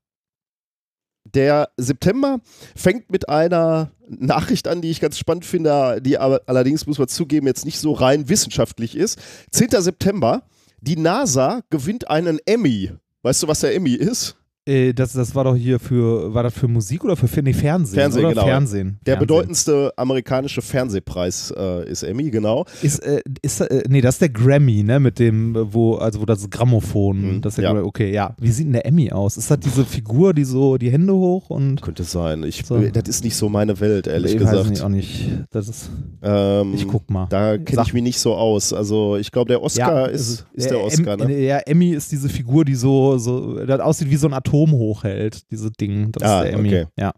Der 1.24 1.70
September 1.76 2.40
fängt 2.76 3.10
mit 3.10 3.28
einer 3.28 3.92
Nachricht 4.08 4.68
an, 4.68 4.82
die 4.82 4.90
ich 4.90 5.00
ganz 5.00 5.18
spannend 5.18 5.44
finde, 5.44 6.00
die 6.02 6.18
aber 6.18 6.42
allerdings, 6.46 6.86
muss 6.86 6.98
man 6.98 7.08
zugeben, 7.08 7.46
jetzt 7.46 7.64
nicht 7.64 7.78
so 7.78 7.92
rein 7.92 8.28
wissenschaftlich 8.28 8.96
ist. 8.96 9.18
10. 9.52 9.70
September, 9.82 10.42
die 10.80 10.96
NASA 10.96 11.62
gewinnt 11.70 12.10
einen 12.10 12.38
Emmy. 12.44 12.92
Weißt 13.22 13.42
du, 13.42 13.48
was 13.48 13.60
der 13.60 13.74
Emmy 13.74 13.94
ist? 13.94 14.36
Äh, 14.64 14.92
das, 14.92 15.12
das 15.12 15.34
war 15.34 15.42
doch 15.42 15.56
hier 15.56 15.80
für, 15.80 16.32
war 16.32 16.44
das 16.44 16.54
für 16.54 16.68
Musik 16.68 17.04
oder 17.04 17.16
für 17.16 17.26
nee, 17.42 17.52
Fernsehen? 17.52 17.94
Fernsehen, 17.96 18.20
oder? 18.24 18.34
genau. 18.34 18.44
Fernsehen. 18.46 18.98
Der 19.04 19.14
Fernsehen. 19.16 19.18
bedeutendste 19.26 19.92
amerikanische 19.96 20.62
Fernsehpreis 20.62 21.52
äh, 21.56 21.90
ist 21.90 22.04
Emmy, 22.04 22.30
genau. 22.30 22.64
Ist, 22.80 23.00
äh, 23.00 23.20
ist, 23.42 23.60
äh, 23.60 23.82
nee, 23.88 24.00
das 24.00 24.14
ist 24.16 24.20
der 24.22 24.28
Grammy, 24.28 24.84
ne, 24.84 25.00
mit 25.00 25.18
dem, 25.18 25.56
wo, 25.72 25.96
also 25.96 26.20
wo 26.20 26.26
das 26.26 26.48
Grammophon, 26.48 27.36
Mhm, 27.36 27.40
das 27.40 27.54
ist 27.54 27.56
der 27.58 27.64
ja. 27.64 27.72
Gra- 27.72 27.82
okay, 27.84 28.12
ja. 28.12 28.36
Wie 28.38 28.52
sieht 28.52 28.66
denn 28.66 28.74
der 28.74 28.86
Emmy 28.86 29.10
aus? 29.10 29.36
Ist 29.36 29.50
das 29.50 29.58
diese 29.58 29.84
Figur, 29.84 30.32
die 30.32 30.44
so 30.44 30.78
die 30.78 30.92
Hände 30.92 31.12
hoch 31.12 31.50
und 31.50 31.82
Könnte 31.82 32.04
sein. 32.04 32.44
Ich, 32.44 32.62
So. 32.64 32.78
Das 32.78 33.08
ist 33.08 33.24
nicht 33.24 33.34
so 33.34 33.48
meine 33.48 33.80
Welt, 33.80 34.06
ehrlich 34.06 34.34
ich 34.34 34.38
gesagt. 34.38 34.58
weiß 34.58 34.70
nicht, 34.70 34.82
auch 34.82 34.88
nicht. 34.88 35.28
Das 35.50 35.68
ist, 35.68 35.90
Ähm, 36.22 36.72
ich 36.74 36.86
guck 36.86 37.10
mal. 37.10 37.26
Da 37.30 37.58
kenne 37.58 37.82
ich 37.84 37.92
mich 37.92 38.02
nicht 38.04 38.20
so 38.20 38.34
aus. 38.36 38.72
Also 38.72 39.16
ich 39.16 39.32
glaube, 39.32 39.48
der 39.48 39.60
Oscar 39.60 40.08
ist, 40.08 40.46
ist 40.52 40.70
der 40.70 40.80
Oscar, 40.80 41.18
Em, 41.20 41.26
ne? 41.26 41.40
Ja, 41.40 41.58
Emmy 41.58 41.90
ist 41.90 42.12
diese 42.12 42.28
Figur, 42.28 42.64
die 42.64 42.76
so, 42.76 43.18
so 43.18 43.56
das 43.64 43.80
aussieht 43.80 44.08
wie 44.08 44.14
so 44.16 44.28
ein 44.28 44.32
Atom 44.34 44.51
hochhält, 44.52 45.50
diese 45.50 45.70
Ding. 45.70 46.12
Das 46.12 46.22
Ah, 46.22 46.40
ist 46.42 46.44
der 46.50 46.52
Emmy. 46.58 46.68
okay. 46.68 46.86
Ja. 46.98 47.12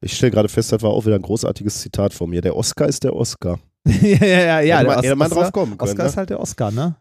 Ich 0.00 0.12
stelle 0.16 0.30
gerade 0.30 0.48
fest, 0.48 0.70
das 0.70 0.80
war 0.82 0.90
auch 0.90 1.04
wieder 1.06 1.16
ein 1.16 1.22
großartiges 1.22 1.80
Zitat 1.80 2.12
von 2.14 2.30
mir. 2.30 2.40
Der 2.40 2.56
Oscar 2.56 2.86
ist 2.88 3.02
der 3.02 3.14
Oscar. 3.16 3.58
ja, 3.84 4.26
ja, 4.26 4.60
ja, 4.60 4.60
ja. 4.60 4.78
Hätte 4.78 4.84
der 4.84 4.84
man- 4.86 5.02
hätte 5.02 5.16
man 5.16 5.28
Oscar, 5.32 5.42
drauf 5.42 5.52
kommen 5.52 5.78
können, 5.78 5.90
Oscar 5.90 6.02
ne? 6.04 6.08
ist 6.08 6.16
halt 6.16 6.30
der 6.30 6.40
Oscar, 6.40 6.70
ne? 6.70 6.96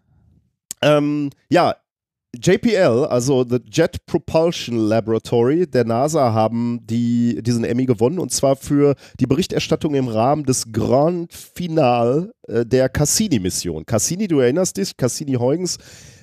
Ähm, 0.82 1.30
ja, 1.50 1.76
JPL, 2.36 3.06
also 3.10 3.44
the 3.50 3.58
Jet 3.72 4.06
Propulsion 4.06 4.78
Laboratory 4.78 5.66
der 5.66 5.86
NASA, 5.86 6.34
haben 6.34 6.80
die, 6.86 7.42
diesen 7.42 7.64
Emmy 7.64 7.86
gewonnen 7.86 8.20
und 8.20 8.32
zwar 8.32 8.56
für 8.56 8.96
die 9.20 9.26
Berichterstattung 9.26 9.96
im 9.96 10.08
Rahmen 10.08 10.44
des 10.44 10.72
Grand 10.72 11.34
Finale 11.34 12.34
äh, 12.48 12.64
der 12.66 12.90
Cassini-Mission. 12.90 13.86
Cassini, 13.86 14.28
du 14.28 14.40
erinnerst 14.40 14.78
dich, 14.78 14.96
Cassini-Huygens 14.98 15.78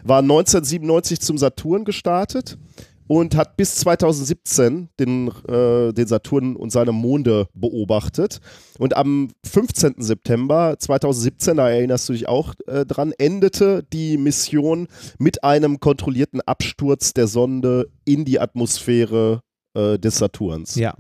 war 0.05 0.18
1997 0.20 1.20
zum 1.20 1.39
Saturn 1.39 1.84
gestartet 1.84 2.59
und 3.07 3.36
hat 3.36 3.57
bis 3.57 3.76
2017 3.76 4.89
den, 4.99 5.28
äh, 5.49 5.92
den 5.92 6.07
Saturn 6.07 6.57
und 6.57 6.70
seine 6.70 6.92
Monde 6.92 7.49
beobachtet. 7.55 8.41
Und 8.78 8.97
am 8.97 9.28
15. 9.47 9.97
September 9.99 10.76
2017, 10.78 11.57
da 11.57 11.70
erinnerst 11.70 12.08
du 12.08 12.12
dich 12.12 12.28
auch 12.28 12.55
äh, 12.66 12.84
dran, 12.86 13.12
endete 13.18 13.84
die 13.92 14.16
Mission 14.16 14.89
mit 15.18 15.44
einem 15.44 15.81
kontrollierten 15.81 16.41
Absturz 16.41 17.12
der 17.15 17.26
Sonde 17.26 17.89
in 18.05 18.24
die 18.24 18.41
Atmosphäre 18.41 19.41
äh, 19.74 19.99
des 19.99 20.18
Saturns. 20.18 20.76
Ja. 20.76 20.94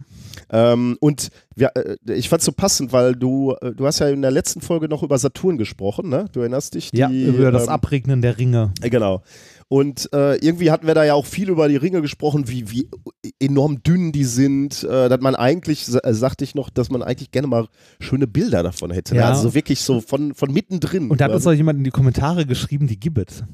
Ähm, 0.50 0.96
und 1.00 1.28
wir, 1.54 1.70
äh, 1.76 1.96
ich 2.12 2.28
fand 2.28 2.40
es 2.40 2.46
so 2.46 2.52
passend, 2.52 2.92
weil 2.92 3.14
du, 3.14 3.54
äh, 3.60 3.72
du 3.72 3.86
hast 3.86 4.00
ja 4.00 4.08
in 4.08 4.22
der 4.22 4.30
letzten 4.30 4.60
Folge 4.60 4.88
noch 4.88 5.02
über 5.02 5.16
Saturn 5.18 5.58
gesprochen, 5.58 6.08
ne? 6.08 6.26
Du 6.32 6.40
erinnerst 6.40 6.74
dich? 6.74 6.90
Ja, 6.92 7.08
die, 7.08 7.24
über 7.24 7.52
das 7.52 7.64
ähm, 7.64 7.68
Abregnen 7.70 8.20
der 8.20 8.36
Ringe. 8.38 8.72
äh, 8.82 8.90
Genau. 8.90 9.22
Und 9.68 10.12
äh, 10.12 10.36
irgendwie 10.36 10.70
hatten 10.70 10.86
wir 10.86 10.94
da 10.94 11.04
ja 11.04 11.14
auch 11.14 11.26
viel 11.26 11.48
über 11.48 11.68
die 11.68 11.76
Ringe 11.76 12.02
gesprochen, 12.02 12.48
wie, 12.48 12.70
wie 12.70 12.88
enorm 13.40 13.82
dünn 13.82 14.12
die 14.12 14.24
sind, 14.24 14.84
äh, 14.84 15.08
dass 15.08 15.20
man 15.20 15.34
eigentlich, 15.34 15.88
äh, 15.88 16.14
sagte 16.14 16.44
ich 16.44 16.54
noch, 16.54 16.70
dass 16.70 16.90
man 16.90 17.02
eigentlich 17.02 17.30
gerne 17.30 17.48
mal 17.48 17.68
schöne 18.00 18.26
Bilder 18.26 18.62
davon 18.62 18.90
hätte. 18.90 19.14
ne? 19.14 19.20
Ja. 19.20 19.30
Also 19.30 19.48
so 19.48 19.54
wirklich 19.54 19.80
so 19.80 20.00
von, 20.00 20.34
von 20.34 20.52
mittendrin. 20.52 21.10
Und 21.10 21.20
da 21.20 21.26
hat 21.26 21.32
uns 21.32 21.46
auch 21.46 21.52
jemand 21.52 21.78
in 21.78 21.84
die 21.84 21.90
Kommentare 21.90 22.46
geschrieben, 22.46 22.86
die 22.86 22.98
gibt 22.98 23.30
es. 23.30 23.44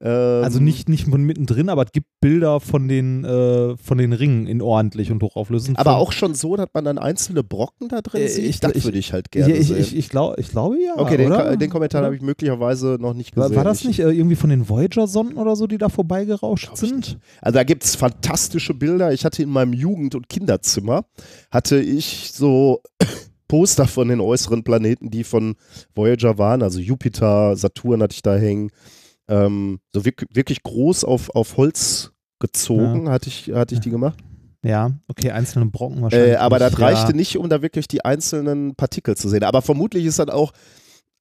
Ähm, 0.00 0.44
Also 0.44 0.60
nicht, 0.60 0.88
nicht 0.88 1.06
von 1.08 1.22
mittendrin, 1.22 1.68
aber 1.68 1.84
es 1.84 1.92
gibt 1.92 2.08
Bilder 2.20 2.58
von 2.60 2.88
den, 2.88 3.24
äh, 3.24 3.76
von 3.76 3.96
den 3.98 4.12
Ringen 4.12 4.46
in 4.46 4.60
ordentlich 4.60 5.10
und 5.12 5.22
hochauflösend. 5.22 5.78
Aber 5.78 5.96
auch 5.96 6.12
schon 6.12 6.34
so, 6.34 6.56
dass 6.56 6.68
man 6.74 6.84
dann 6.84 6.98
einzelne 6.98 7.44
Brocken 7.44 7.88
da 7.88 8.00
drin 8.02 8.22
Äh, 8.22 8.28
sieht. 8.28 8.44
ich- 8.44 8.60
das 8.60 8.84
würde 8.84 8.98
ich 8.98 9.12
halt 9.12 9.30
gerne 9.30 9.54
ich, 9.54 9.68
sehen. 9.68 9.78
ich, 9.78 9.96
ich, 9.96 10.08
glaub, 10.08 10.36
glaube 10.36 10.76
ja. 10.82 10.94
okay, 10.98 11.16
den, 11.16 11.58
den 11.58 11.70
Kommentar 11.70 12.02
habe 12.04 12.16
ich 12.16 12.22
möglicherweise 12.22 12.98
noch 13.00 13.14
nicht 13.14 13.36
War, 13.36 13.44
gesehen. 13.44 13.56
war 13.56 13.64
das 13.64 13.80
Ich- 13.82 13.86
nicht 13.86 14.00
äh, 14.00 14.10
irgendwie 14.10 14.36
von 14.36 14.50
den 14.50 14.68
Voyager-Sonden 14.68 15.36
oder 15.38 15.54
so, 15.56 15.66
die 15.66 15.78
da 15.78 15.88
vorbeigerauscht 15.88 16.66
Glaub 16.66 16.76
sind? 16.78 17.18
Also 17.40 17.54
da 17.54 17.64
gibt 17.64 17.84
es 17.84 17.94
fantastische 17.94 18.74
Bilder. 18.74 19.12
Ich 19.12 19.24
hatte 19.24 19.42
in 19.42 19.48
meinem 19.50 19.72
Jugend- 19.72 20.14
und 20.16 20.28
Kinderzimmer, 20.28 21.04
hatte 21.50 21.78
ich 21.80 22.30
so 22.32 22.80
Poster 23.48 23.86
von 23.86 24.08
den 24.08 24.20
äußeren 24.20 24.64
Planeten, 24.64 25.10
die 25.10 25.22
von 25.22 25.54
Voyager 25.94 26.38
waren. 26.38 26.62
Also 26.62 26.80
Jupiter, 26.80 27.56
Saturn 27.56 28.02
hatte 28.02 28.14
ich 28.14 28.22
da 28.22 28.34
hängen. 28.34 28.70
Ähm, 29.28 29.80
so 29.92 30.04
wirklich, 30.04 30.62
groß 30.62 31.04
auf, 31.04 31.30
auf 31.30 31.56
Holz 31.56 32.12
gezogen 32.40 33.08
hatte 33.08 33.28
ich, 33.28 33.50
hatte 33.52 33.74
ich 33.74 33.80
die 33.80 33.90
gemacht. 33.90 34.18
Ja, 34.64 34.92
okay, 35.08 35.30
einzelne 35.30 35.66
Brocken 35.66 36.02
wahrscheinlich. 36.02 36.32
Äh, 36.32 36.36
aber 36.36 36.58
das 36.58 36.78
reichte 36.78 37.12
ja. 37.12 37.16
nicht, 37.16 37.36
um 37.36 37.48
da 37.48 37.62
wirklich 37.62 37.86
die 37.86 38.04
einzelnen 38.04 38.74
Partikel 38.74 39.16
zu 39.16 39.28
sehen. 39.28 39.44
Aber 39.44 39.60
vermutlich 39.60 40.06
ist 40.06 40.18
das 40.18 40.28
auch 40.28 40.52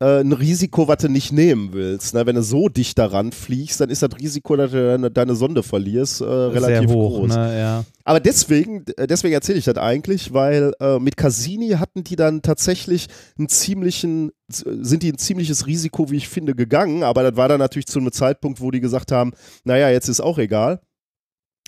äh, 0.04 0.20
ein 0.20 0.34
Risiko, 0.34 0.88
was 0.88 0.98
du 0.98 1.08
nicht 1.08 1.32
nehmen 1.32 1.72
willst. 1.72 2.14
Ne? 2.14 2.26
Wenn 2.26 2.36
du 2.36 2.44
so 2.44 2.68
dicht 2.68 2.98
daran 2.98 3.32
fliegst, 3.32 3.80
dann 3.80 3.90
ist 3.90 4.02
das 4.02 4.10
Risiko, 4.20 4.58
dass 4.58 4.72
du 4.72 4.86
deine, 4.86 5.10
deine 5.10 5.36
Sonde 5.36 5.64
verlierst, 5.64 6.20
äh, 6.20 6.26
relativ 6.26 6.90
hoch, 6.90 7.20
groß. 7.20 7.36
Ne, 7.36 7.60
ja. 7.60 7.86
Aber 8.04 8.20
deswegen, 8.20 8.84
äh, 8.98 9.08
deswegen 9.08 9.34
erzähle 9.34 9.60
ich 9.60 9.66
das 9.66 9.78
eigentlich, 9.78 10.34
weil 10.34 10.74
äh, 10.82 11.00
mit 11.00 11.16
Cassini 11.16 11.70
hatten 11.70 12.04
die 12.04 12.18
dann 12.18 12.42
tatsächlich 12.42 13.08
einen 13.38 13.48
ziemlichen, 13.48 14.32
sind 14.50 15.04
die 15.04 15.12
ein 15.14 15.18
ziemliches 15.18 15.68
Risiko, 15.68 16.12
wie 16.12 16.18
ich 16.18 16.28
finde, 16.28 16.54
gegangen. 16.54 17.04
Aber 17.04 17.24
das 17.24 17.38
war 17.38 17.48
dann 17.48 17.60
natürlich 17.60 17.88
zu 17.88 18.00
einem 18.00 18.12
Zeitpunkt, 18.12 18.60
wo 18.60 18.72
die 18.72 18.82
gesagt 18.82 19.14
haben, 19.14 19.32
naja, 19.64 19.90
jetzt 19.90 20.10
ist 20.10 20.20
auch 20.20 20.38
egal. 20.38 20.82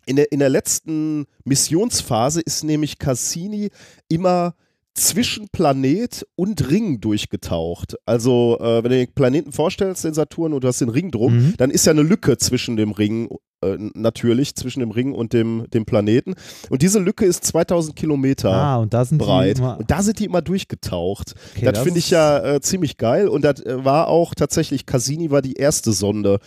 In 0.07 0.17
der, 0.17 0.31
in 0.31 0.39
der 0.39 0.49
letzten 0.49 1.25
Missionsphase 1.45 2.41
ist 2.41 2.65
nämlich 2.65 2.99
Cassini 2.99 3.69
immer 4.09 4.55
zwischen 4.95 5.48
Planet 5.51 6.25
und 6.35 6.69
Ring 6.69 7.01
durchgetaucht. 7.01 7.95
Also, 8.06 8.57
äh, 8.59 8.83
wenn 8.83 8.91
du 8.91 8.98
den 8.98 9.14
Planeten 9.14 9.51
vorstellst, 9.51 10.03
den 10.06 10.14
Saturn, 10.14 10.53
und 10.53 10.64
du 10.64 10.67
hast 10.67 10.82
den 10.82 10.90
Ring 10.90 11.11
drum, 11.11 11.35
Mhm. 11.35 11.53
dann 11.57 11.69
ist 11.69 11.85
ja 11.85 11.91
eine 11.91 12.01
Lücke 12.01 12.38
zwischen 12.38 12.77
dem 12.77 12.91
Ring, 12.91 13.27
äh, 13.61 13.75
natürlich, 13.93 14.56
zwischen 14.56 14.80
dem 14.80 14.91
Ring 14.91 15.11
und 15.14 15.33
dem, 15.33 15.65
dem 15.74 15.85
Planeten. 15.85 16.35
Und 16.69 16.82
diese 16.82 16.99
Lücke 16.99 17.25
ist 17.25 17.43
2000 17.43 17.95
Kilometer 17.98 18.51
Ah, 18.53 18.77
und 18.77 18.93
da 18.93 19.03
sind 19.03 19.17
breit. 19.17 19.59
Und 19.59 19.91
da 19.91 20.01
sind 20.01 20.19
die 20.19 20.25
immer 20.25 20.41
durchgetaucht. 20.41 21.35
okay, 21.56 21.65
das 21.65 21.80
finde 21.80 21.99
ich 21.99 22.09
ja 22.09 22.56
äh, 22.56 22.61
ziemlich 22.61 22.98
geil. 22.98 23.27
Und 23.27 23.43
das 23.43 23.59
äh, 23.65 23.83
war 23.83 24.07
auch 24.07 24.33
tatsächlich, 24.33 24.85
Cassini 24.85 25.30
war 25.30 25.41
die 25.41 25.53
erste 25.53 25.91
Sonde, 25.91 26.40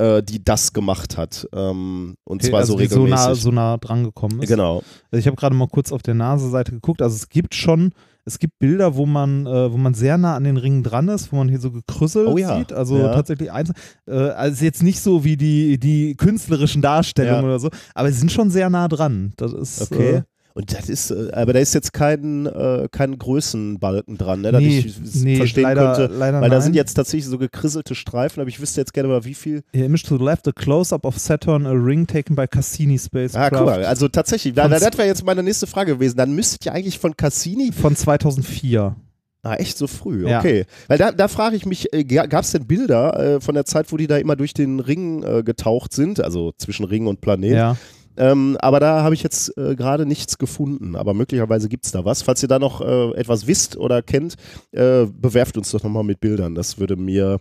äh, 0.00 0.22
die 0.22 0.42
das 0.42 0.72
gemacht 0.72 1.16
hat. 1.16 1.46
Ähm, 1.54 2.14
und 2.24 2.40
okay, 2.40 2.50
zwar 2.50 2.60
also 2.60 2.72
so 2.72 2.78
die 2.78 2.86
so 2.86 3.06
nah, 3.06 3.16
regelmäßig. 3.16 3.42
so 3.44 3.50
nah 3.50 3.76
dran 3.76 4.04
gekommen 4.04 4.42
ist. 4.42 4.48
genau. 4.48 4.82
Also 5.10 5.20
ich 5.20 5.26
habe 5.26 5.36
gerade 5.36 5.54
mal 5.54 5.68
kurz 5.68 5.92
auf 5.92 6.02
der 6.02 6.14
Nase-Seite 6.14 6.72
geguckt. 6.72 7.02
Also 7.02 7.16
es 7.16 7.28
gibt 7.28 7.54
schon, 7.54 7.92
es 8.24 8.38
gibt 8.38 8.58
Bilder, 8.58 8.96
wo 8.96 9.06
man, 9.06 9.46
äh, 9.46 9.72
wo 9.72 9.76
man 9.76 9.94
sehr 9.94 10.16
nah 10.18 10.36
an 10.36 10.44
den 10.44 10.56
Ringen 10.56 10.82
dran 10.82 11.08
ist, 11.08 11.32
wo 11.32 11.36
man 11.36 11.48
hier 11.48 11.60
so 11.60 11.70
gekrüsselt 11.70 12.28
Oh 12.28 12.38
ja, 12.38 12.58
sieht. 12.58 12.72
Also 12.72 12.96
ja. 12.98 13.12
tatsächlich 13.14 13.52
eins. 13.52 13.72
Äh, 14.06 14.14
also 14.14 14.64
jetzt 14.64 14.82
nicht 14.82 15.00
so 15.00 15.22
wie 15.24 15.36
die, 15.36 15.78
die 15.78 16.16
künstlerischen 16.16 16.82
Darstellungen 16.82 17.42
Ja. 17.42 17.46
oder 17.48 17.58
so, 17.60 17.68
aber 17.94 18.10
sie 18.10 18.18
sind 18.18 18.32
schon 18.32 18.50
sehr 18.50 18.70
nah 18.70 18.88
dran. 18.88 19.32
Das 19.36 19.52
ist 19.52 19.82
Okay. 19.92 20.22
Und 20.54 20.72
das 20.76 20.88
ist, 20.88 21.10
äh, 21.10 21.30
aber 21.32 21.52
da 21.52 21.60
ist 21.60 21.74
jetzt 21.74 21.92
kein, 21.92 22.46
äh, 22.46 22.88
kein 22.90 23.18
Größenbalken 23.18 24.18
dran, 24.18 24.40
ne, 24.40 24.52
dass 24.52 24.60
nee, 24.60 24.78
ich 24.78 25.14
nee, 25.22 25.36
verstehen 25.36 25.62
leider, 25.62 25.94
könnte. 25.94 26.14
leider 26.14 26.40
Weil 26.40 26.50
da 26.50 26.56
nein. 26.56 26.62
sind 26.64 26.76
jetzt 26.76 26.94
tatsächlich 26.94 27.26
so 27.26 27.38
gekrisselte 27.38 27.94
Streifen, 27.94 28.40
aber 28.40 28.48
ich 28.48 28.60
wüsste 28.60 28.80
jetzt 28.80 28.92
gerne 28.92 29.08
mal, 29.08 29.24
wie 29.24 29.34
viel. 29.34 29.62
Here, 29.72 29.86
image 29.86 30.04
to 30.04 30.18
the 30.18 30.24
left, 30.24 30.48
a 30.48 30.52
close-up 30.52 31.04
of 31.04 31.18
Saturn, 31.18 31.66
a 31.66 31.72
ring 31.72 32.06
taken 32.06 32.34
by 32.34 32.46
Cassini 32.46 32.96
Ah, 32.96 32.98
spacecraft 32.98 33.52
guck 33.52 33.66
mal, 33.66 33.84
also 33.84 34.08
tatsächlich, 34.08 34.54
da, 34.54 34.68
das 34.68 34.82
wäre 34.82 35.06
jetzt 35.06 35.24
meine 35.24 35.42
nächste 35.42 35.66
Frage 35.66 35.94
gewesen. 35.94 36.16
Dann 36.16 36.32
müsstet 36.32 36.66
ihr 36.66 36.72
eigentlich 36.72 36.98
von 36.98 37.16
Cassini 37.16 37.72
von 37.72 37.94
2004. 37.94 38.96
Ah, 39.42 39.54
echt 39.54 39.78
so 39.78 39.86
früh, 39.86 40.28
Ja. 40.28 40.40
okay. 40.40 40.66
Weil 40.88 40.98
da, 40.98 41.12
da 41.12 41.26
frage 41.28 41.56
ich 41.56 41.64
mich, 41.64 41.92
äh, 41.94 42.04
gab 42.04 42.44
es 42.44 42.50
denn 42.52 42.66
Bilder 42.66 43.36
äh, 43.36 43.40
von 43.40 43.54
der 43.54 43.64
Zeit, 43.64 43.90
wo 43.90 43.96
die 43.96 44.06
da 44.06 44.18
immer 44.18 44.36
durch 44.36 44.52
den 44.52 44.80
Ring 44.80 45.22
äh, 45.22 45.42
getaucht 45.42 45.94
sind, 45.94 46.20
also 46.20 46.52
zwischen 46.58 46.84
Ring 46.84 47.06
und 47.06 47.22
Planet? 47.22 47.52
Ja. 47.52 47.76
Ähm, 48.20 48.56
aber 48.60 48.80
da 48.80 49.02
habe 49.02 49.14
ich 49.14 49.22
jetzt 49.22 49.56
äh, 49.56 49.74
gerade 49.74 50.04
nichts 50.04 50.36
gefunden. 50.38 50.94
Aber 50.94 51.14
möglicherweise 51.14 51.68
gibt 51.70 51.86
es 51.86 51.92
da 51.92 52.04
was. 52.04 52.20
Falls 52.22 52.42
ihr 52.42 52.48
da 52.48 52.58
noch 52.58 52.80
äh, 52.82 53.10
etwas 53.18 53.46
wisst 53.46 53.76
oder 53.78 54.02
kennt, 54.02 54.34
äh, 54.72 55.06
bewerft 55.06 55.56
uns 55.56 55.70
doch 55.70 55.82
nochmal 55.82 56.04
mit 56.04 56.20
Bildern. 56.20 56.54
Das 56.54 56.78
würde 56.78 56.96
mir 56.96 57.38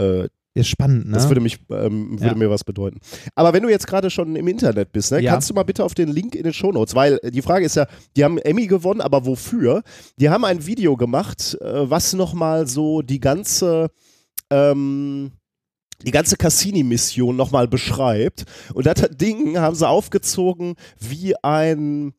äh, 0.00 0.26
Ist 0.54 0.68
spannend, 0.68 1.06
ne? 1.06 1.12
das 1.12 1.28
würde 1.28 1.40
mich 1.42 1.58
ähm, 1.70 2.12
würde 2.12 2.26
Ja. 2.26 2.34
mir 2.34 2.48
was 2.48 2.64
bedeuten. 2.64 2.98
Aber 3.34 3.52
wenn 3.52 3.62
du 3.62 3.68
jetzt 3.68 3.86
gerade 3.86 4.08
schon 4.08 4.34
im 4.36 4.48
Internet 4.48 4.90
bist, 4.92 5.12
ne, 5.12 5.20
Ja. 5.20 5.32
kannst 5.32 5.50
du 5.50 5.54
mal 5.54 5.64
bitte 5.64 5.84
auf 5.84 5.94
den 5.94 6.08
Link 6.08 6.34
in 6.34 6.44
den 6.44 6.52
Shownotes, 6.54 6.94
weil 6.94 7.18
äh, 7.22 7.30
die 7.30 7.42
Frage 7.42 7.66
ist 7.66 7.76
ja, 7.76 7.86
die 8.16 8.24
haben 8.24 8.38
Emmy 8.38 8.66
gewonnen, 8.66 9.00
aber 9.02 9.26
wofür? 9.26 9.82
Die 10.16 10.30
haben 10.30 10.44
ein 10.44 10.64
Video 10.66 10.96
gemacht, 10.96 11.58
äh, 11.60 11.90
was 11.90 12.12
nochmal 12.14 12.66
so 12.66 13.02
die 13.02 13.20
ganze 13.20 13.90
ähm, 14.50 15.32
die 16.02 16.10
ganze 16.10 16.36
Cassini-Mission 16.36 17.36
nochmal 17.36 17.68
beschreibt. 17.68 18.44
Und 18.74 18.86
das 18.86 19.08
Ding 19.16 19.58
haben 19.58 19.74
sie 19.76 19.88
aufgezogen 19.88 20.74
wie 20.98 21.34
ein 21.42 22.14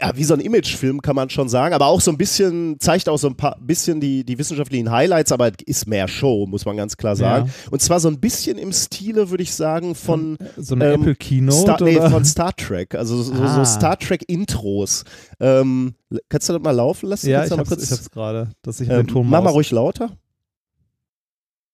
ja, 0.00 0.16
wie 0.16 0.24
so 0.24 0.32
ein 0.32 0.40
Imagefilm 0.40 1.02
kann 1.02 1.14
man 1.16 1.28
schon 1.28 1.48
sagen, 1.50 1.74
aber 1.74 1.86
auch 1.86 2.00
so 2.00 2.10
ein 2.10 2.16
bisschen, 2.16 2.80
zeigt 2.80 3.08
auch 3.08 3.18
so 3.18 3.28
ein 3.28 3.36
paar 3.36 3.58
bisschen 3.60 4.00
die, 4.00 4.24
die 4.24 4.38
wissenschaftlichen 4.38 4.90
Highlights, 4.90 5.32
aber 5.32 5.50
ist 5.66 5.86
mehr 5.86 6.08
Show, 6.08 6.46
muss 6.46 6.64
man 6.64 6.76
ganz 6.78 6.96
klar 6.96 7.14
sagen. 7.14 7.52
Und 7.70 7.82
zwar 7.82 8.00
so 8.00 8.08
ein 8.08 8.18
bisschen 8.18 8.56
im 8.56 8.72
Stile, 8.72 9.28
würde 9.28 9.42
ich 9.42 9.54
sagen, 9.54 9.94
von 9.94 10.38
so 10.56 10.74
eine 10.74 10.94
ähm, 10.94 11.00
Apple 11.02 11.14
Keynote 11.16 11.58
Star, 11.58 11.82
nee, 11.82 12.00
von 12.00 12.24
Star 12.24 12.56
Trek, 12.56 12.94
also 12.94 13.22
so, 13.22 13.34
so 13.34 13.42
Ah. 13.42 13.64
Star 13.66 13.98
Trek-Intros. 13.98 15.04
Ähm, 15.40 15.94
kannst 16.30 16.48
du 16.48 16.54
das 16.54 16.62
mal 16.62 16.70
laufen 16.70 17.10
lassen? 17.10 17.28
ja, 17.28 17.40
Kannst 17.46 17.52
ich 17.52 17.58
hab's, 17.58 17.84
ich 17.84 17.90
hab's 17.90 18.10
gerade, 18.10 18.50
dass 18.62 18.80
ich 18.80 18.88
ähm, 18.88 18.96
den 18.96 19.06
Ton 19.08 19.28
mach 19.28 19.42
mal 19.42 19.50
ruhig 19.50 19.70
lauter. 19.72 20.16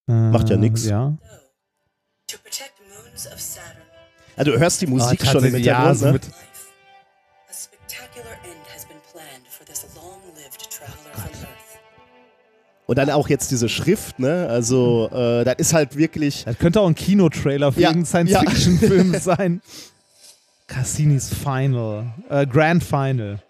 Äh, 0.08 0.12
macht 0.12 0.48
ja. 0.50 0.56
Ja. 0.86 1.16
Moons 3.08 3.26
of 3.26 3.40
Saturn, 3.40 3.76
Also 4.36 4.52
du 4.52 4.58
hörst 4.58 4.80
die 4.80 4.86
Musik 4.86 5.20
Ah, 5.22 5.30
schon 5.32 5.44
im 5.44 5.56
ja, 5.56 5.94
so 5.94 6.12
ne? 6.12 6.20
Und 12.86 12.96
dann 12.96 13.10
auch 13.10 13.28
jetzt 13.28 13.50
diese 13.50 13.68
Schrift, 13.68 14.18
ne? 14.18 14.46
Also 14.48 15.10
äh, 15.12 15.44
das 15.44 15.56
ist 15.58 15.74
halt 15.74 15.96
wirklich 15.96 16.44
das 16.44 16.56
könnte 16.58 16.80
auch 16.80 16.86
ein 16.86 16.94
Kinotrailer 16.94 17.70
für 17.70 17.82
Ja, 17.82 17.90
irgendeinen 17.90 18.28
ja. 18.28 18.40
Science-Fiction-Film 18.40 19.14
sein. 19.20 19.60
Cassinis 20.66 21.28
Final, 21.34 22.06
äh, 22.30 22.46
Grand 22.46 22.82
Final. 22.82 23.40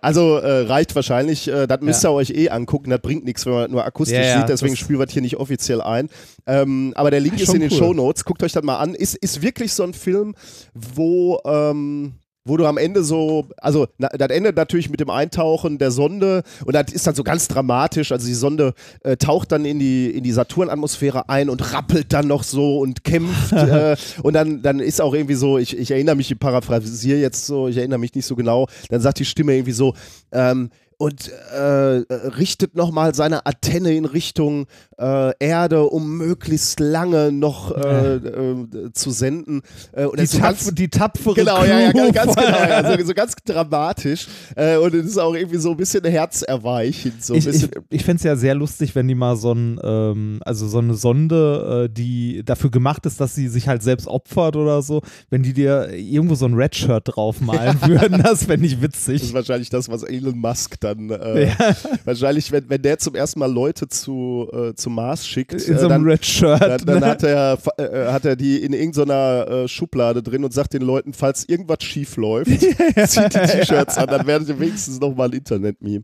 Also 0.00 0.36
äh, 0.36 0.62
reicht 0.62 0.94
wahrscheinlich, 0.94 1.48
äh, 1.48 1.66
das 1.66 1.80
müsst 1.80 2.04
ihr 2.04 2.10
euch 2.10 2.30
eh 2.30 2.50
angucken, 2.50 2.90
das 2.90 3.00
bringt 3.00 3.24
nichts, 3.24 3.46
wenn 3.46 3.52
man 3.52 3.70
nur 3.70 3.84
akustisch 3.84 4.34
sieht, 4.34 4.48
deswegen 4.48 4.76
spielen 4.76 4.98
wir 4.98 5.06
das 5.06 5.12
hier 5.12 5.22
nicht 5.22 5.36
offiziell 5.36 5.80
ein. 5.80 6.08
Ähm, 6.46 6.92
aber 6.96 7.10
der 7.10 7.20
Link 7.20 7.40
ist 7.40 7.54
in 7.54 7.60
den 7.60 7.70
cool. 7.70 7.78
Shownotes, 7.78 8.24
guckt 8.24 8.42
euch 8.42 8.52
das 8.52 8.62
mal 8.62 8.78
an. 8.78 8.94
Ist, 8.94 9.16
ist 9.16 9.42
wirklich 9.42 9.72
so 9.72 9.82
ein 9.82 9.94
Film, 9.94 10.34
wo, 10.74 11.40
ähm, 11.44 12.14
wo 12.50 12.56
du 12.56 12.66
am 12.66 12.78
Ende 12.78 13.04
so, 13.04 13.46
also 13.58 13.86
na, 13.96 14.08
das 14.08 14.28
endet 14.30 14.56
natürlich 14.56 14.90
mit 14.90 14.98
dem 14.98 15.08
Eintauchen 15.08 15.78
der 15.78 15.92
Sonde 15.92 16.42
und 16.64 16.74
das 16.74 16.92
ist 16.92 17.06
dann 17.06 17.14
so 17.14 17.22
ganz 17.22 17.46
dramatisch. 17.46 18.10
Also 18.10 18.26
die 18.26 18.34
Sonde 18.34 18.74
äh, 19.04 19.16
taucht 19.16 19.52
dann 19.52 19.64
in 19.64 19.78
die, 19.78 20.10
in 20.10 20.24
die 20.24 20.32
Saturnatmosphäre 20.32 21.28
ein 21.28 21.48
und 21.48 21.72
rappelt 21.72 22.12
dann 22.12 22.26
noch 22.26 22.42
so 22.42 22.80
und 22.80 23.04
kämpft. 23.04 23.52
äh, 23.52 23.96
und 24.22 24.34
dann, 24.34 24.62
dann 24.62 24.80
ist 24.80 25.00
auch 25.00 25.14
irgendwie 25.14 25.34
so, 25.34 25.58
ich, 25.58 25.78
ich 25.78 25.92
erinnere 25.92 26.16
mich, 26.16 26.30
ich 26.30 26.38
paraphrasiere 26.38 27.18
jetzt 27.18 27.46
so, 27.46 27.68
ich 27.68 27.76
erinnere 27.76 28.00
mich 28.00 28.14
nicht 28.14 28.26
so 28.26 28.34
genau, 28.34 28.66
dann 28.88 29.00
sagt 29.00 29.20
die 29.20 29.24
Stimme 29.24 29.54
irgendwie 29.54 29.72
so, 29.72 29.94
ähm, 30.32 30.70
und 31.00 31.28
äh, 31.28 31.58
richtet 32.36 32.76
nochmal 32.76 33.14
seine 33.14 33.46
Antenne 33.46 33.94
in 33.94 34.04
Richtung 34.04 34.66
äh, 34.98 35.32
Erde, 35.38 35.84
um 35.84 36.18
möglichst 36.18 36.78
lange 36.78 37.32
noch 37.32 37.74
äh, 37.74 38.16
äh, 38.16 38.92
zu 38.92 39.10
senden. 39.10 39.62
Äh, 39.92 40.04
und 40.04 40.18
Die, 40.18 40.24
das 40.24 40.32
so 40.32 40.40
ganz, 40.40 40.74
die 40.74 40.88
tapfere 40.88 41.36
Genau, 41.36 41.64
ja, 41.64 41.80
ja, 41.80 42.10
ganz, 42.10 42.34
genau. 42.36 42.50
Ja, 42.50 42.98
so, 42.98 43.02
so 43.06 43.14
ganz 43.14 43.34
dramatisch. 43.46 44.28
Äh, 44.56 44.76
und 44.76 44.92
es 44.94 45.06
ist 45.06 45.16
auch 45.16 45.34
irgendwie 45.34 45.56
so 45.56 45.70
ein 45.70 45.78
bisschen 45.78 46.04
herzerweichend. 46.04 47.24
So 47.24 47.32
ein 47.32 47.38
ich 47.38 47.46
ich, 47.46 47.52
bisschen, 47.52 47.70
ich 47.88 48.04
fände 48.04 48.18
es 48.18 48.24
ja 48.24 48.36
sehr 48.36 48.54
lustig, 48.54 48.94
wenn 48.94 49.08
die 49.08 49.14
mal 49.14 49.36
so, 49.36 49.52
ein, 49.52 49.80
ähm, 49.82 50.40
also 50.44 50.68
so 50.68 50.80
eine 50.80 50.92
Sonde, 50.92 51.86
äh, 51.86 51.88
die 51.90 52.42
dafür 52.44 52.70
gemacht 52.70 53.06
ist, 53.06 53.18
dass 53.22 53.34
sie 53.34 53.48
sich 53.48 53.68
halt 53.68 53.82
selbst 53.82 54.06
opfert 54.06 54.54
oder 54.54 54.82
so, 54.82 55.00
wenn 55.30 55.42
die 55.42 55.54
dir 55.54 55.94
irgendwo 55.94 56.34
so 56.34 56.44
ein 56.44 56.52
Redshirt 56.52 57.16
draufmalen 57.16 57.80
würden, 57.86 58.22
das 58.22 58.44
fände 58.44 58.66
ich 58.66 58.74
das 58.74 58.82
witzig. 58.82 59.22
ist 59.22 59.32
wahrscheinlich 59.32 59.70
das, 59.70 59.88
was 59.88 60.02
Elon 60.02 60.38
Musk 60.38 60.78
dann 60.80 60.89
dann 60.94 61.10
äh, 61.10 61.50
wahrscheinlich, 62.04 62.50
wenn, 62.52 62.68
wenn 62.68 62.82
der 62.82 62.98
zum 62.98 63.14
ersten 63.14 63.38
Mal 63.40 63.50
Leute 63.52 63.88
zu, 63.88 64.48
äh, 64.52 64.74
zum 64.74 64.94
Mars 64.94 65.26
schickt, 65.26 65.52
In 65.54 65.58
äh, 65.58 65.78
so 65.78 65.88
einem 65.88 65.88
dann, 65.88 66.04
Red 66.04 66.24
Shirt. 66.24 66.60
dann, 66.60 66.84
dann 66.84 67.00
ne? 67.00 67.06
hat, 67.06 67.22
er, 67.22 67.58
äh, 67.78 68.12
hat 68.12 68.24
er 68.24 68.36
die 68.36 68.58
in 68.62 68.72
irgendeiner 68.72 69.46
äh, 69.48 69.68
Schublade 69.68 70.22
drin 70.22 70.44
und 70.44 70.52
sagt 70.52 70.74
den 70.74 70.82
Leuten, 70.82 71.12
falls 71.12 71.48
irgendwas 71.48 71.82
schief 71.82 72.16
läuft, 72.16 72.50
zieht 73.06 73.34
die 73.34 73.38
T-Shirts 73.38 73.98
an, 73.98 74.06
dann 74.08 74.26
werdet 74.26 74.48
ihr 74.48 74.58
wenigstens 74.60 75.00
nochmal 75.00 75.28
ein 75.28 75.34
Internet-Meme. 75.34 76.02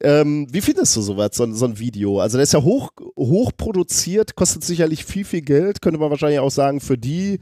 Ähm, 0.00 0.46
wie 0.50 0.60
findest 0.60 0.94
du 0.96 1.00
sowas, 1.02 1.30
so, 1.34 1.44
ein- 1.44 1.54
so 1.54 1.66
ein 1.66 1.78
Video? 1.78 2.20
Also 2.20 2.36
der 2.38 2.44
ist 2.44 2.52
ja 2.52 2.62
hoch, 2.62 2.90
hoch 3.16 3.52
produziert, 3.56 4.34
kostet 4.34 4.64
sicherlich 4.64 5.04
viel, 5.04 5.24
viel 5.24 5.42
Geld, 5.42 5.80
könnte 5.82 5.98
man 5.98 6.10
wahrscheinlich 6.10 6.38
auch 6.40 6.50
sagen, 6.50 6.80
für 6.80 6.98
die, 6.98 7.40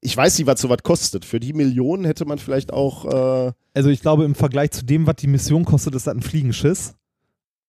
ich 0.00 0.16
weiß 0.16 0.38
nicht, 0.38 0.46
was 0.46 0.60
sowas 0.60 0.78
kostet, 0.82 1.24
für 1.24 1.40
die 1.40 1.52
Millionen 1.52 2.04
hätte 2.04 2.24
man 2.24 2.38
vielleicht 2.38 2.72
auch, 2.72 3.04
äh, 3.48 3.52
Also 3.74 3.90
ich 3.90 4.00
glaube, 4.00 4.24
im 4.24 4.34
Vergleich 4.34 4.70
zu 4.70 4.84
dem, 4.84 5.06
was 5.06 5.16
die 5.16 5.26
Mission 5.26 5.64
kostet, 5.64 5.94
ist 5.94 6.06
das 6.06 6.14
ein 6.14 6.22
Fliegenschiss. 6.22 6.94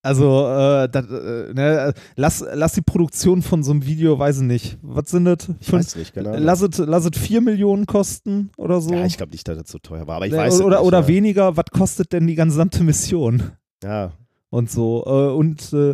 Also, 0.01 0.47
äh, 0.47 0.87
das, 0.87 1.07
äh, 1.07 1.53
ne, 1.53 1.93
lass, 2.15 2.45
lass 2.53 2.71
die 2.73 2.81
Produktion 2.81 3.41
von 3.41 3.63
so 3.63 3.71
einem 3.71 3.85
Video, 3.85 4.17
weiß 4.17 4.37
ich 4.37 4.43
nicht, 4.43 4.77
was 4.81 5.09
sind 5.09 5.25
das? 5.25 5.49
ich 5.59 5.73
weiß 5.73 5.95
nicht, 5.97 6.13
genau. 6.13 6.35
Lass 6.37 6.61
es, 6.61 6.77
lass 6.77 7.03
es 7.03 7.17
4 7.19 7.41
Millionen 7.41 7.85
kosten 7.85 8.49
oder 8.55 8.79
so. 8.79 8.93
Ja, 8.93 9.05
ich 9.05 9.17
glaube 9.17 9.33
nicht, 9.33 9.45
dass 9.47 9.57
das 9.57 9.69
so 9.69 9.77
teuer 9.77 10.07
war, 10.07 10.15
aber 10.17 10.27
ich 10.27 10.31
Ne, 10.31 10.37
weiß 10.37 10.61
oder 10.61 10.77
nicht, 10.77 10.87
oder 10.87 11.01
ja. 11.01 11.07
weniger, 11.09 11.57
was 11.57 11.65
kostet 11.73 12.13
denn 12.13 12.27
die 12.27 12.35
gesamte 12.35 12.81
Mission? 12.83 13.51
Ja, 13.83 14.13
Und 14.49 14.71
so. 14.71 15.03
Äh, 15.05 15.33
und 15.35 15.73
äh, 15.73 15.93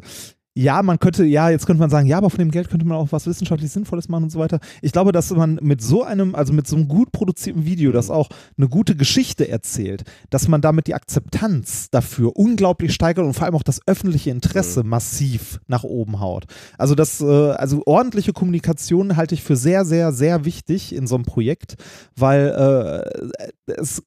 ja, 0.57 0.81
man 0.83 0.99
könnte, 0.99 1.25
ja, 1.25 1.49
jetzt 1.49 1.65
könnte 1.65 1.81
man 1.81 1.89
sagen, 1.89 2.07
ja, 2.07 2.17
aber 2.17 2.29
von 2.29 2.39
dem 2.39 2.49
Geld 2.49 2.69
könnte 2.69 2.85
man 2.85 2.97
auch 2.97 3.11
was 3.11 3.27
wissenschaftlich 3.27 3.69
Sinnvolles 3.69 4.07
machen 4.07 4.23
und 4.23 4.29
so 4.29 4.39
weiter. 4.39 4.59
Ich 4.81 4.93
glaube, 4.93 5.11
dass 5.11 5.29
man 5.31 5.59
mit 5.61 5.81
so 5.81 6.03
einem, 6.03 6.33
also 6.33 6.53
mit 6.53 6.65
so 6.65 6.77
einem 6.77 6.87
gut 6.87 7.11
produzierten 7.11 7.65
Video, 7.65 7.91
das 7.91 8.09
auch 8.09 8.29
eine 8.57 8.69
gute 8.69 8.95
Geschichte 8.95 9.49
erzählt, 9.49 10.05
dass 10.29 10.47
man 10.47 10.61
damit 10.61 10.87
die 10.87 10.93
Akzeptanz 10.93 11.89
dafür 11.89 12.37
unglaublich 12.37 12.93
steigert 12.93 13.25
und 13.25 13.33
vor 13.33 13.45
allem 13.45 13.55
auch 13.55 13.63
das 13.63 13.81
öffentliche 13.85 14.29
Interesse 14.29 14.83
massiv 14.83 15.59
nach 15.67 15.83
oben 15.83 16.21
haut. 16.21 16.45
Also 16.77 16.95
das, 16.95 17.19
äh, 17.19 17.25
also 17.25 17.83
ordentliche 17.85 18.31
Kommunikation 18.31 19.17
halte 19.17 19.35
ich 19.35 19.43
für 19.43 19.57
sehr, 19.57 19.83
sehr, 19.83 20.13
sehr 20.13 20.45
wichtig 20.45 20.95
in 20.95 21.05
so 21.05 21.15
einem 21.15 21.25
Projekt, 21.25 21.75
weil 22.15 23.03
äh, 23.67 23.73
es 23.73 24.01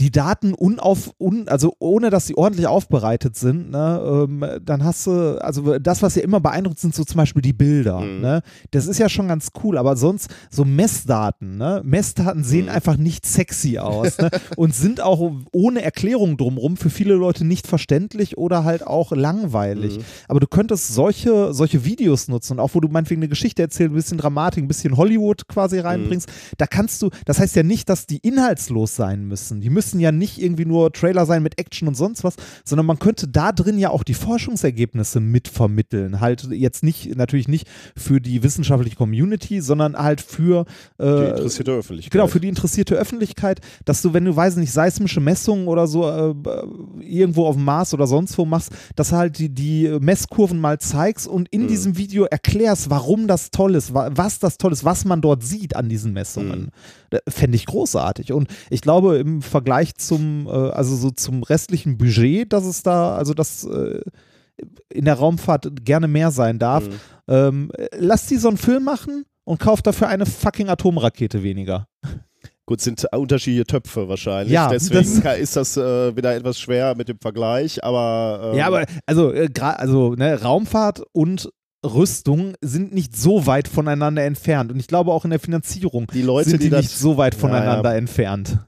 die 0.00 0.10
Daten 0.10 0.54
unauf, 0.54 1.12
un, 1.20 1.46
also 1.46 1.74
ohne 1.78 2.10
dass 2.10 2.26
sie 2.26 2.36
ordentlich 2.36 2.66
aufbereitet 2.66 3.36
sind, 3.36 3.70
ne, 3.70 4.26
ähm, 4.28 4.44
dann 4.64 4.82
hast 4.82 5.06
du, 5.06 5.40
also 5.40 5.78
das, 5.78 6.02
was 6.02 6.16
ja 6.16 6.22
immer 6.22 6.40
beeindruckt, 6.40 6.80
sind 6.80 6.96
so 6.96 7.04
zum 7.04 7.18
Beispiel 7.18 7.42
die 7.42 7.52
Bilder. 7.52 8.00
Mhm. 8.00 8.20
Ne? 8.20 8.42
Das 8.72 8.88
ist 8.88 8.98
ja 8.98 9.08
schon 9.08 9.28
ganz 9.28 9.50
cool, 9.62 9.78
aber 9.78 9.96
sonst 9.96 10.28
so 10.50 10.64
Messdaten, 10.64 11.58
ne? 11.58 11.80
Messdaten 11.84 12.42
sehen 12.42 12.64
Mhm. 12.64 12.70
einfach 12.72 12.96
nicht 12.96 13.24
sexy 13.24 13.78
aus 13.78 14.18
ne? 14.18 14.30
und 14.56 14.74
sind 14.74 15.00
auch 15.00 15.32
ohne 15.52 15.82
Erklärung 15.82 16.36
drumrum 16.38 16.76
für 16.76 16.90
viele 16.90 17.14
Leute 17.14 17.44
nicht 17.44 17.66
verständlich 17.68 18.36
oder 18.36 18.64
halt 18.64 18.84
auch 18.84 19.12
langweilig. 19.12 19.98
Mhm. 19.98 20.04
Aber 20.26 20.40
du 20.40 20.48
könntest 20.48 20.88
solche, 20.88 21.54
solche 21.54 21.84
Videos 21.84 22.26
nutzen, 22.26 22.58
auch 22.58 22.70
wo 22.74 22.80
du 22.80 22.88
meinetwegen 22.88 23.20
eine 23.20 23.28
Geschichte 23.28 23.62
erzählst, 23.62 23.92
ein 23.92 23.94
bisschen 23.94 24.18
Dramatik, 24.18 24.64
ein 24.64 24.68
bisschen 24.68 24.96
Hollywood 24.96 25.46
quasi 25.46 25.78
reinbringst. 25.78 26.28
Da 26.58 26.66
kannst 26.66 27.00
du, 27.00 27.10
das 27.26 27.38
heißt 27.38 27.54
ja 27.54 27.62
nicht, 27.62 27.88
dass 27.88 28.06
die 28.06 28.18
inhaltslos 28.18 28.96
sein 28.96 29.26
müssen. 29.28 29.60
Die 29.60 29.70
müssen 29.70 29.83
ja 29.92 30.12
nicht 30.12 30.40
irgendwie 30.40 30.64
nur 30.64 30.92
Trailer 30.92 31.26
sein 31.26 31.42
mit 31.42 31.58
Action 31.58 31.88
und 31.88 31.94
sonst 31.96 32.24
was, 32.24 32.36
sondern 32.64 32.86
man 32.86 32.98
könnte 32.98 33.28
da 33.28 33.52
drin 33.52 33.78
ja 33.78 33.90
auch 33.90 34.02
die 34.04 34.14
Forschungsergebnisse 34.14 35.20
mitvermitteln. 35.20 36.20
Halt 36.20 36.48
jetzt 36.50 36.82
nicht, 36.82 37.16
natürlich 37.16 37.48
nicht 37.48 37.66
für 37.96 38.20
die 38.20 38.42
wissenschaftliche 38.42 38.96
Community, 38.96 39.60
sondern 39.60 39.96
halt 39.96 40.20
für 40.20 40.64
die 40.98 41.04
äh, 41.04 41.30
interessierte 41.30 41.72
Öffentlichkeit. 41.72 42.12
Genau, 42.12 42.26
für 42.26 42.40
die 42.40 42.48
interessierte 42.48 42.94
Öffentlichkeit, 42.94 43.60
dass 43.84 44.00
du, 44.02 44.12
wenn 44.14 44.24
du, 44.24 44.34
weiß 44.34 44.56
nicht, 44.56 44.72
seismische 44.72 45.20
Messungen 45.20 45.66
oder 45.68 45.86
so 45.86 46.08
äh, 46.08 46.34
irgendwo 47.00 47.46
auf 47.46 47.56
dem 47.56 47.64
Mars 47.64 47.92
oder 47.94 48.06
sonst 48.06 48.38
wo 48.38 48.44
machst, 48.44 48.72
dass 48.96 49.10
du 49.10 49.16
halt 49.16 49.38
die, 49.38 49.48
die 49.48 49.98
Messkurven 50.00 50.60
mal 50.60 50.78
zeigst 50.78 51.26
und 51.26 51.48
in 51.48 51.62
Mhm. 51.62 51.68
diesem 51.68 51.96
Video 51.96 52.24
erklärst, 52.24 52.90
warum 52.90 53.26
das 53.26 53.50
toll 53.50 53.74
ist, 53.74 53.94
wa 53.94 54.10
was 54.14 54.38
das 54.38 54.58
toll 54.58 54.72
ist, 54.72 54.84
was 54.84 55.04
man 55.04 55.20
dort 55.20 55.42
sieht 55.42 55.76
an 55.76 55.88
diesen 55.88 56.12
Messungen. 56.12 56.60
Mhm. 56.62 56.68
Fände 57.28 57.56
ich 57.56 57.66
großartig. 57.66 58.32
Und 58.32 58.48
ich 58.70 58.80
glaube, 58.80 59.18
im 59.18 59.42
Vergleich 59.42 59.94
zum, 59.96 60.46
äh, 60.46 60.50
also 60.50 60.96
so 60.96 61.10
zum 61.10 61.42
restlichen 61.42 61.96
Budget, 61.98 62.52
dass 62.52 62.64
es 62.64 62.82
da, 62.82 63.16
also 63.16 63.34
das 63.34 63.64
äh, 63.64 64.00
in 64.92 65.04
der 65.04 65.14
Raumfahrt 65.14 65.84
gerne 65.84 66.08
mehr 66.08 66.30
sein 66.30 66.58
darf, 66.58 66.86
Mhm. 66.86 66.92
ähm, 67.28 67.72
lass 67.98 68.26
die 68.26 68.36
so 68.36 68.48
einen 68.48 68.56
Film 68.56 68.84
machen 68.84 69.24
und 69.44 69.58
kauf 69.58 69.82
dafür 69.82 70.08
eine 70.08 70.26
fucking 70.26 70.68
Atomrakete 70.68 71.42
weniger. 71.42 71.88
Gut, 72.66 72.80
sind 72.80 73.04
unterschiedliche 73.12 73.66
Töpfe 73.66 74.08
wahrscheinlich. 74.08 74.52
Ja, 74.54 74.68
Deswegen 74.68 75.22
das- 75.22 75.38
ist 75.38 75.56
das 75.56 75.76
äh, 75.76 76.16
wieder 76.16 76.34
etwas 76.34 76.58
schwer 76.58 76.94
mit 76.96 77.08
dem 77.08 77.18
Vergleich, 77.20 77.82
aber. 77.84 78.52
ähm, 78.52 78.58
Ja, 78.58 78.66
aber 78.68 78.86
also, 79.04 79.32
äh, 79.32 79.50
also 79.60 80.14
ne, 80.14 80.40
Raumfahrt 80.40 81.02
und 81.12 81.50
Rüstung 81.84 82.54
sind 82.60 82.92
nicht 82.94 83.16
so 83.16 83.46
weit 83.46 83.68
voneinander 83.68 84.24
entfernt. 84.24 84.72
Und 84.72 84.80
ich 84.80 84.86
glaube 84.86 85.12
auch 85.12 85.24
in 85.24 85.30
der 85.30 85.40
Finanzierung 85.40 86.06
die 86.12 86.22
Leute, 86.22 86.50
sind 86.50 86.62
die 86.62 86.70
die 86.70 86.76
nicht 86.76 86.90
so 86.90 87.16
weit 87.16 87.34
voneinander 87.34 87.92
ja. 87.92 87.98
entfernt. 87.98 88.58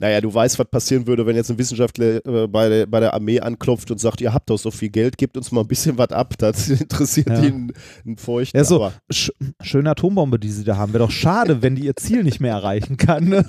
Naja, 0.00 0.20
du 0.20 0.34
weißt, 0.34 0.58
was 0.58 0.66
passieren 0.68 1.06
würde, 1.06 1.24
wenn 1.24 1.36
jetzt 1.36 1.50
ein 1.50 1.58
Wissenschaftler 1.58 2.26
äh, 2.26 2.48
bei, 2.48 2.68
der, 2.68 2.86
bei 2.86 2.98
der 3.00 3.14
Armee 3.14 3.40
anklopft 3.40 3.90
und 3.90 3.98
sagt, 3.98 4.20
ihr 4.20 4.34
habt 4.34 4.50
doch 4.50 4.58
so 4.58 4.70
viel 4.72 4.90
Geld, 4.90 5.16
gebt 5.16 5.36
uns 5.36 5.52
mal 5.52 5.60
ein 5.60 5.68
bisschen 5.68 5.96
was 5.96 6.10
ab. 6.10 6.34
Das 6.36 6.68
interessiert 6.80 7.28
Ja. 7.28 7.42
ihn 7.42 7.72
einen 8.04 8.18
Feuchten. 8.18 8.56
Ja, 8.56 8.64
so, 8.64 8.90
sch 9.10 9.30
schöne 9.62 9.90
Atombombe, 9.90 10.38
die 10.38 10.50
sie 10.50 10.64
da 10.64 10.76
haben. 10.76 10.92
Wäre 10.92 11.04
doch 11.04 11.12
schade, 11.12 11.62
wenn 11.62 11.76
die 11.76 11.84
ihr 11.84 11.96
Ziel 11.96 12.24
nicht 12.24 12.40
mehr 12.40 12.52
erreichen 12.52 12.96
kann. 12.96 13.44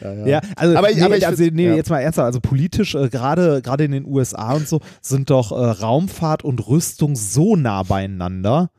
Ja, 0.00 0.12
ja. 0.12 0.26
ja, 0.26 0.40
also, 0.56 0.76
Aber 0.76 0.90
ich- 0.90 0.96
nee, 0.96 1.02
aber 1.02 1.16
ich 1.16 1.26
also 1.26 1.42
nee, 1.52 1.66
ja. 1.68 1.74
jetzt 1.74 1.90
mal 1.90 2.00
ernsthaft, 2.00 2.26
also 2.26 2.40
politisch, 2.40 2.94
äh, 2.94 3.08
gerade 3.08 3.84
in 3.84 3.92
den 3.92 4.04
USA 4.06 4.54
und 4.54 4.68
so, 4.68 4.80
sind 5.00 5.30
doch 5.30 5.52
äh, 5.52 5.54
Raumfahrt 5.54 6.44
und 6.44 6.66
Rüstung 6.68 7.16
so 7.16 7.56
nah 7.56 7.82
beieinander. 7.82 8.70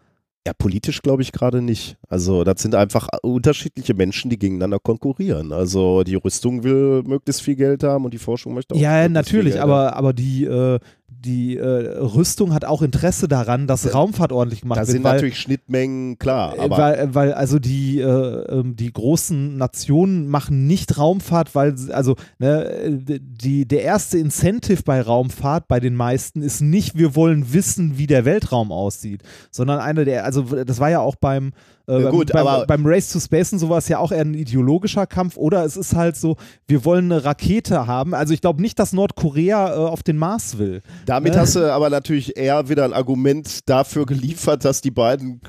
Ja, 0.47 0.53
politisch 0.57 1.03
glaube 1.03 1.21
ich 1.21 1.31
gerade 1.31 1.61
nicht. 1.61 1.97
Also 2.09 2.43
das 2.43 2.63
sind 2.63 2.73
einfach 2.73 3.07
unterschiedliche 3.21 3.93
Menschen, 3.93 4.31
die 4.31 4.39
gegeneinander 4.39 4.79
konkurrieren. 4.79 5.53
Also 5.53 6.03
die 6.03 6.15
Rüstung 6.15 6.63
will 6.63 7.03
möglichst 7.05 7.43
viel 7.43 7.55
Geld 7.55 7.83
haben 7.83 8.05
und 8.05 8.13
die 8.13 8.17
Forschung 8.17 8.55
möchte 8.55 8.73
auch 8.73 8.79
Ja, 8.79 9.07
natürlich, 9.07 9.53
Geld 9.53 9.61
haben. 9.61 9.69
aber, 9.71 9.95
aber 9.95 10.13
die, 10.13 10.45
äh, 10.45 10.79
die 11.23 11.57
äh, 11.57 11.65
Rüstung 11.99 12.53
hat 12.53 12.65
auch 12.65 12.81
Interesse 12.81 13.27
daran, 13.27 13.67
dass 13.67 13.93
Raumfahrt 13.93 14.31
ordentlich 14.31 14.61
gemacht 14.61 14.77
Da 14.77 14.81
wird. 14.81 14.89
sind 14.91 15.03
weil, 15.03 15.13
natürlich 15.13 15.39
Schnittmengen, 15.39 16.17
klar. 16.17 16.55
äh, 16.57 16.61
Aber 16.61 16.77
weil, 16.77 17.15
weil 17.15 17.33
also 17.33 17.59
die, 17.59 17.99
äh, 17.99 18.05
ähm, 18.05 18.75
die 18.75 18.91
großen 18.91 19.57
Nationen 19.57 20.27
machen 20.27 20.65
nicht 20.65 20.97
Raumfahrt, 20.97 21.53
weil 21.53 21.75
also 21.91 22.15
ne, 22.39 22.65
äh, 22.65 23.19
die, 23.21 23.67
der 23.67 23.83
erste 23.83 24.17
Incentive 24.17 24.81
bei 24.83 25.01
Raumfahrt 25.01 25.67
bei 25.67 25.79
den 25.79 25.95
meisten 25.95 26.41
ist 26.41 26.61
nicht, 26.61 26.97
wir 26.97 27.15
wollen 27.15 27.53
wissen, 27.53 27.97
wie 27.97 28.07
der 28.07 28.25
Weltraum 28.25 28.71
aussieht, 28.71 29.21
sondern 29.51 29.79
eine 29.79 30.05
der, 30.05 30.25
also 30.25 30.41
das 30.63 30.79
war 30.79 30.89
ja 30.89 30.99
auch 31.01 31.15
beim 31.15 31.51
äh, 31.87 32.01
Ja, 32.03 32.09
gut, 32.09 32.31
beim, 32.31 32.47
aber- 32.47 32.65
beim 32.65 32.85
Race 32.85 33.11
to 33.11 33.19
Space 33.19 33.53
und 33.53 33.59
sowas 33.59 33.87
ja 33.87 33.99
auch 33.99 34.11
eher 34.11 34.21
ein 34.21 34.33
ideologischer 34.33 35.05
Kampf 35.07 35.37
oder 35.37 35.65
es 35.65 35.77
ist 35.77 35.95
halt 35.95 36.15
so, 36.17 36.37
wir 36.67 36.85
wollen 36.85 37.11
eine 37.11 37.23
Rakete 37.23 37.87
haben. 37.87 38.13
Also 38.13 38.33
ich 38.33 38.41
glaube 38.41 38.61
nicht, 38.61 38.79
dass 38.79 38.93
Nordkorea 38.93 39.69
äh, 39.73 39.77
auf 39.77 40.03
den 40.03 40.17
Mars 40.17 40.57
will. 40.57 40.81
damit 41.05 41.33
Ne? 41.33 41.39
hast 41.39 41.55
du 41.55 41.71
aber 41.71 41.89
natürlich 41.89 42.37
eher 42.37 42.69
wieder 42.69 42.85
ein 42.85 42.93
Argument 42.93 43.59
dafür 43.69 44.05
geliefert, 44.05 44.65
dass 44.65 44.81
die 44.81 44.91
beiden 44.91 45.41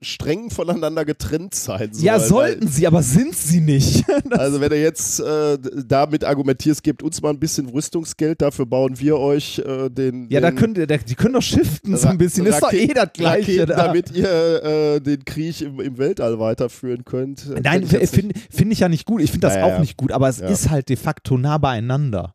streng 0.00 0.50
voneinander 0.50 1.04
getrennt 1.04 1.54
sein 1.54 1.90
sollen. 1.92 2.04
ja, 2.04 2.18
sollten 2.18 2.66
sie, 2.68 2.86
aber 2.86 3.02
sind 3.02 3.34
sie 3.36 3.60
nicht. 3.60 4.04
Also 4.30 4.60
wenn 4.60 4.70
du 4.70 4.80
jetzt 4.80 5.20
äh, 5.20 5.58
damit 5.86 6.24
argumentierst, 6.24 6.82
gebt 6.82 7.02
uns 7.02 7.20
mal 7.20 7.30
ein 7.30 7.38
bisschen 7.38 7.68
Rüstungsgeld, 7.68 8.40
dafür 8.40 8.64
bauen 8.66 8.98
wir 8.98 9.18
euch 9.18 9.58
äh, 9.58 9.90
den, 9.90 10.26
ja, 10.30 10.40
da 10.40 10.50
den 10.50 10.56
können, 10.58 10.74
da, 10.74 10.96
die 10.96 11.14
können 11.14 11.34
doch 11.34 11.42
shiften 11.42 11.96
so 11.96 12.08
ein 12.08 12.16
bisschen. 12.18 12.46
Ist 12.46 12.62
doch 12.62 12.72
eh 12.72 12.86
das 12.88 13.12
Gleiche. 13.12 13.62
Raketen, 13.62 13.66
Da. 13.76 13.86
damit 13.88 14.10
ihr 14.12 14.64
äh, 14.64 15.00
den 15.00 15.24
Krieg 15.24 15.60
im, 15.60 15.71
im 15.80 15.98
Weltall 15.98 16.38
weiterführen 16.38 17.04
könnt. 17.04 17.48
Nein, 17.62 17.80
Find 17.80 17.92
ich 17.94 18.00
jetzt 18.00 18.14
finde 18.14 18.34
find 18.50 18.72
ich 18.72 18.80
ja 18.80 18.88
nicht 18.88 19.06
gut. 19.06 19.20
Ich 19.22 19.30
finde 19.30 19.46
das 19.46 19.54
Ja, 19.54 19.60
ja, 19.60 19.66
auch 19.66 19.70
ja. 19.72 19.80
nicht 19.80 19.96
gut, 19.96 20.12
aber 20.12 20.28
es 20.28 20.38
Ja. 20.40 20.48
ist 20.48 20.70
halt 20.70 20.88
de 20.88 20.96
facto 20.96 21.36
nah 21.38 21.58
beieinander. 21.58 22.34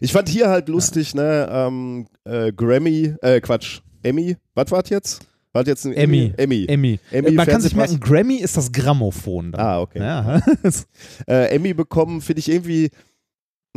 Ich 0.00 0.12
fand 0.12 0.28
hier 0.28 0.48
halt 0.48 0.68
lustig, 0.68 1.14
ne, 1.14 1.48
ähm, 1.50 2.06
äh, 2.24 2.52
Grammy, 2.52 3.14
äh, 3.22 3.40
Quatsch, 3.40 3.80
Emmy, 4.02 4.36
was 4.54 4.70
war 4.70 4.82
das 4.82 4.90
jetzt? 4.90 5.26
War 5.52 5.66
jetzt 5.66 5.84
ein 5.84 5.92
Emmy. 5.94 6.32
Emmy. 6.36 6.64
Emmy. 6.68 6.98
Emmy 7.12 7.28
Äh, 7.28 7.32
Man 7.32 7.46
kann 7.46 7.60
sich 7.60 7.74
merken, 7.76 8.00
Grammy 8.00 8.36
ist 8.36 8.56
das 8.56 8.72
Grammophon. 8.72 9.52
Da. 9.52 9.58
Ah, 9.58 9.80
okay. 9.80 10.00
Ja. 10.00 10.40
Äh, 11.28 11.54
Emmy 11.54 11.74
bekommen, 11.74 12.20
finde 12.20 12.40
ich 12.40 12.48
irgendwie. 12.50 12.90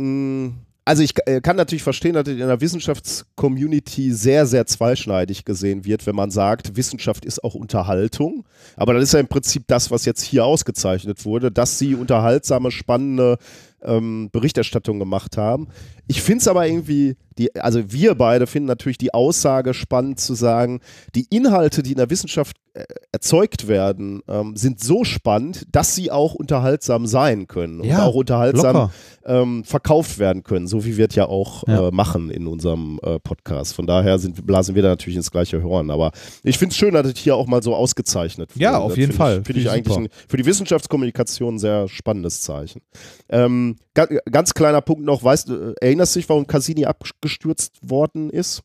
Mh, 0.00 0.52
also 0.88 1.02
ich 1.02 1.12
äh, 1.26 1.42
kann 1.42 1.56
natürlich 1.56 1.82
verstehen, 1.82 2.14
dass 2.14 2.26
in 2.26 2.38
der 2.38 2.62
Wissenschaftscommunity 2.62 4.10
sehr, 4.10 4.46
sehr 4.46 4.64
zweischneidig 4.64 5.44
gesehen 5.44 5.84
wird, 5.84 6.06
wenn 6.06 6.16
man 6.16 6.30
sagt, 6.30 6.76
Wissenschaft 6.76 7.26
ist 7.26 7.44
auch 7.44 7.54
Unterhaltung. 7.54 8.46
Aber 8.74 8.94
das 8.94 9.02
ist 9.02 9.12
ja 9.12 9.20
im 9.20 9.28
Prinzip 9.28 9.64
das, 9.66 9.90
was 9.90 10.06
jetzt 10.06 10.22
hier 10.22 10.46
ausgezeichnet 10.46 11.26
wurde, 11.26 11.52
dass 11.52 11.78
sie 11.78 11.94
unterhaltsame, 11.94 12.70
spannende 12.70 13.36
ähm, 13.82 14.28
Berichterstattung 14.32 14.98
gemacht 14.98 15.36
haben. 15.36 15.68
Ich 16.06 16.22
finde 16.22 16.40
es 16.42 16.48
aber 16.48 16.66
irgendwie, 16.66 17.16
die, 17.36 17.54
also 17.56 17.92
wir 17.92 18.14
beide 18.14 18.46
finden 18.46 18.66
natürlich 18.66 18.98
die 18.98 19.14
Aussage 19.14 19.74
spannend 19.74 20.18
zu 20.20 20.34
sagen, 20.34 20.80
die 21.14 21.26
Inhalte, 21.30 21.82
die 21.82 21.92
in 21.92 21.98
der 21.98 22.10
Wissenschaft 22.10 22.56
äh, 22.74 22.84
erzeugt 23.12 23.68
werden, 23.68 24.22
ähm, 24.26 24.56
sind 24.56 24.80
so 24.80 25.04
spannend, 25.04 25.66
dass 25.70 25.94
sie 25.94 26.10
auch 26.10 26.34
unterhaltsam 26.34 27.06
sein 27.06 27.46
können 27.46 27.80
und 27.80 27.86
Ja, 27.86 28.04
auch 28.06 28.14
unterhaltsam 28.14 28.90
ähm, 29.24 29.64
verkauft 29.64 30.18
werden 30.18 30.42
können, 30.42 30.66
so 30.66 30.84
wie 30.84 30.96
wir 30.96 31.06
es 31.08 31.14
ja 31.14 31.26
auch 31.26 31.66
Ja. 31.68 31.88
Äh, 31.88 31.90
machen 31.90 32.30
in 32.30 32.46
unserem 32.46 32.98
äh, 33.02 33.18
Podcast. 33.18 33.74
Von 33.74 33.86
daher 33.86 34.18
sind, 34.18 34.46
blasen 34.46 34.74
wir 34.74 34.82
da 34.82 34.88
natürlich 34.88 35.16
ins 35.16 35.30
gleiche 35.30 35.62
Horn. 35.62 35.90
Aber 35.90 36.12
ich 36.42 36.56
finde 36.58 36.72
es 36.72 36.78
schön, 36.78 36.94
dass 36.94 37.06
es 37.06 37.18
hier 37.18 37.36
auch 37.36 37.46
mal 37.46 37.62
so 37.62 37.74
ausgezeichnet 37.74 38.54
wurde. 38.54 38.64
Ja, 38.64 38.78
auf 38.78 38.90
Das 38.92 38.96
jeden 38.98 39.12
find 39.12 39.18
Fall. 39.18 39.32
Finde 39.34 39.46
Finde 39.46 39.60
ich 39.60 39.66
ich 39.66 39.72
eigentlich 39.72 39.96
ein, 39.96 40.08
für 40.26 40.36
die 40.38 40.46
Wissenschaftskommunikation 40.46 41.56
ein 41.56 41.58
sehr 41.58 41.88
spannendes 41.88 42.40
Zeichen. 42.40 42.80
Ähm, 43.28 43.67
ga, 43.94 44.06
ganz 44.30 44.54
kleiner 44.54 44.80
Punkt 44.80 45.04
noch, 45.04 45.22
weißt 45.22 45.48
du, 45.48 45.74
erinnerst 45.80 46.14
du 46.14 46.20
dich, 46.20 46.28
warum 46.28 46.46
Cassini 46.46 46.84
abgestürzt 46.84 47.78
worden 47.82 48.30
ist? 48.30 48.62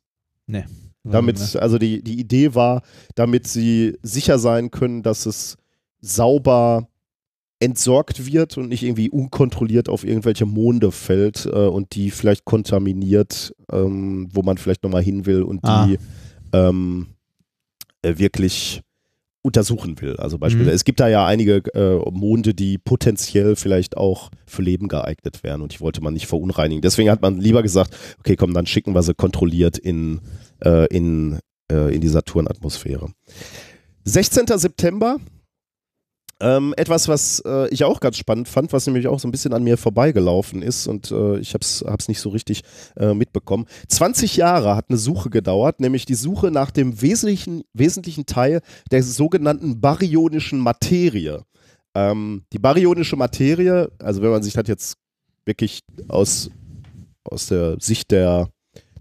Nee. 0.48 0.66
Damit, 1.06 1.58
also 1.58 1.78
die, 1.78 2.02
die 2.02 2.18
Idee 2.18 2.56
war, 2.56 2.82
damit 3.16 3.46
sie 3.48 3.98
sicher 4.04 4.40
sein 4.40 4.72
können, 4.72 5.04
dass 5.04 5.26
es 5.26 5.58
sauber 6.00 6.88
entsorgt 7.60 8.26
wird 8.26 8.58
und 8.58 8.70
nicht 8.70 8.84
irgendwie 8.84 9.10
unkontrolliert 9.10 9.90
auf 9.90 10.04
irgendwelche 10.06 10.46
Monde 10.46 10.92
fällt 10.92 11.46
äh, 11.46 11.50
und 11.50 11.96
die 11.96 12.12
vielleicht 12.12 12.46
kontaminiert, 12.46 13.54
ähm, 13.72 14.30
wo 14.32 14.44
man 14.44 14.58
vielleicht 14.58 14.84
nochmal 14.84 15.04
hin 15.04 15.26
will 15.26 15.44
und 15.44 15.60
Ah. 15.64 15.86
die 15.86 15.98
ähm, 16.54 17.08
äh, 18.02 18.18
wirklich 18.18 18.82
untersuchen 19.44 20.00
will. 20.02 20.16
Also 20.16 20.40
beispielsweise, 20.40 20.72
Mhm. 20.72 20.76
es 20.76 20.86
gibt 20.86 21.00
da 21.00 21.08
ja 21.08 21.26
einige 21.28 21.58
äh, 21.76 22.00
Monde, 22.12 22.54
die 22.54 22.78
potenziell 22.78 23.56
vielleicht 23.56 23.98
auch 23.98 24.32
für 24.48 24.62
Leben 24.62 24.88
geeignet 24.88 25.44
wären 25.44 25.62
und 25.62 25.74
die 25.76 25.82
wollte 25.82 26.02
man 26.02 26.14
nicht 26.14 26.28
verunreinigen. 26.28 26.82
Deswegen 26.82 27.10
hat 27.12 27.22
man 27.22 27.40
lieber 27.40 27.62
gesagt, 27.62 27.96
okay, 28.20 28.36
komm, 28.36 28.54
dann 28.54 28.66
schicken 28.66 28.96
wir 28.96 29.04
sie 29.04 29.14
kontrolliert 29.14 29.78
in, 29.78 30.22
äh, 30.64 30.88
in, 30.88 31.40
äh, 31.72 31.94
in 31.94 32.00
die 32.02 32.08
Saturnatmosphäre. 32.08 33.10
16. 34.06 34.58
September. 34.58 35.18
Ähm, 36.40 36.74
etwas, 36.78 37.08
was 37.08 37.42
äh, 37.46 37.70
ich 37.70 37.84
auch 37.84 38.00
ganz 38.00 38.18
spannend 38.18 38.48
fand, 38.50 38.74
was 38.74 38.86
nämlich 38.86 39.08
auch 39.08 39.20
so 39.20 39.28
ein 39.28 39.32
bisschen 39.32 39.54
an 39.54 39.64
mir 39.64 39.78
vorbeigelaufen 39.78 40.62
ist 40.62 40.88
und 40.88 41.12
äh, 41.12 41.38
ich 41.38 41.54
habe 41.54 41.64
es 41.64 42.08
nicht 42.08 42.20
so 42.20 42.30
richtig 42.30 42.64
äh, 42.98 43.14
mitbekommen. 43.14 43.66
20 43.88 44.36
Jahre 44.36 44.76
hat 44.76 44.90
eine 44.90 44.98
Suche 44.98 45.30
gedauert, 45.30 45.80
nämlich 45.80 46.06
die 46.06 46.16
Suche 46.16 46.52
nach 46.52 46.72
dem 46.72 47.02
wesentlichen, 47.02 47.64
wesentlichen 47.74 48.26
Teil 48.26 48.62
der 48.92 49.04
sogenannten 49.04 49.80
baryonischen 49.80 50.60
Materie. 50.60 51.44
Ähm, 51.96 52.44
die 52.52 52.60
baryonische 52.60 53.16
Materie, 53.16 53.92
also 54.00 54.22
wenn 54.22 54.32
man 54.32 54.44
sich 54.44 54.54
das 54.54 54.68
jetzt 54.68 54.98
wirklich 55.46 55.82
aus, 56.08 56.50
aus 57.24 57.48
der 57.48 57.78
Sicht 57.80 58.12
der, 58.12 58.50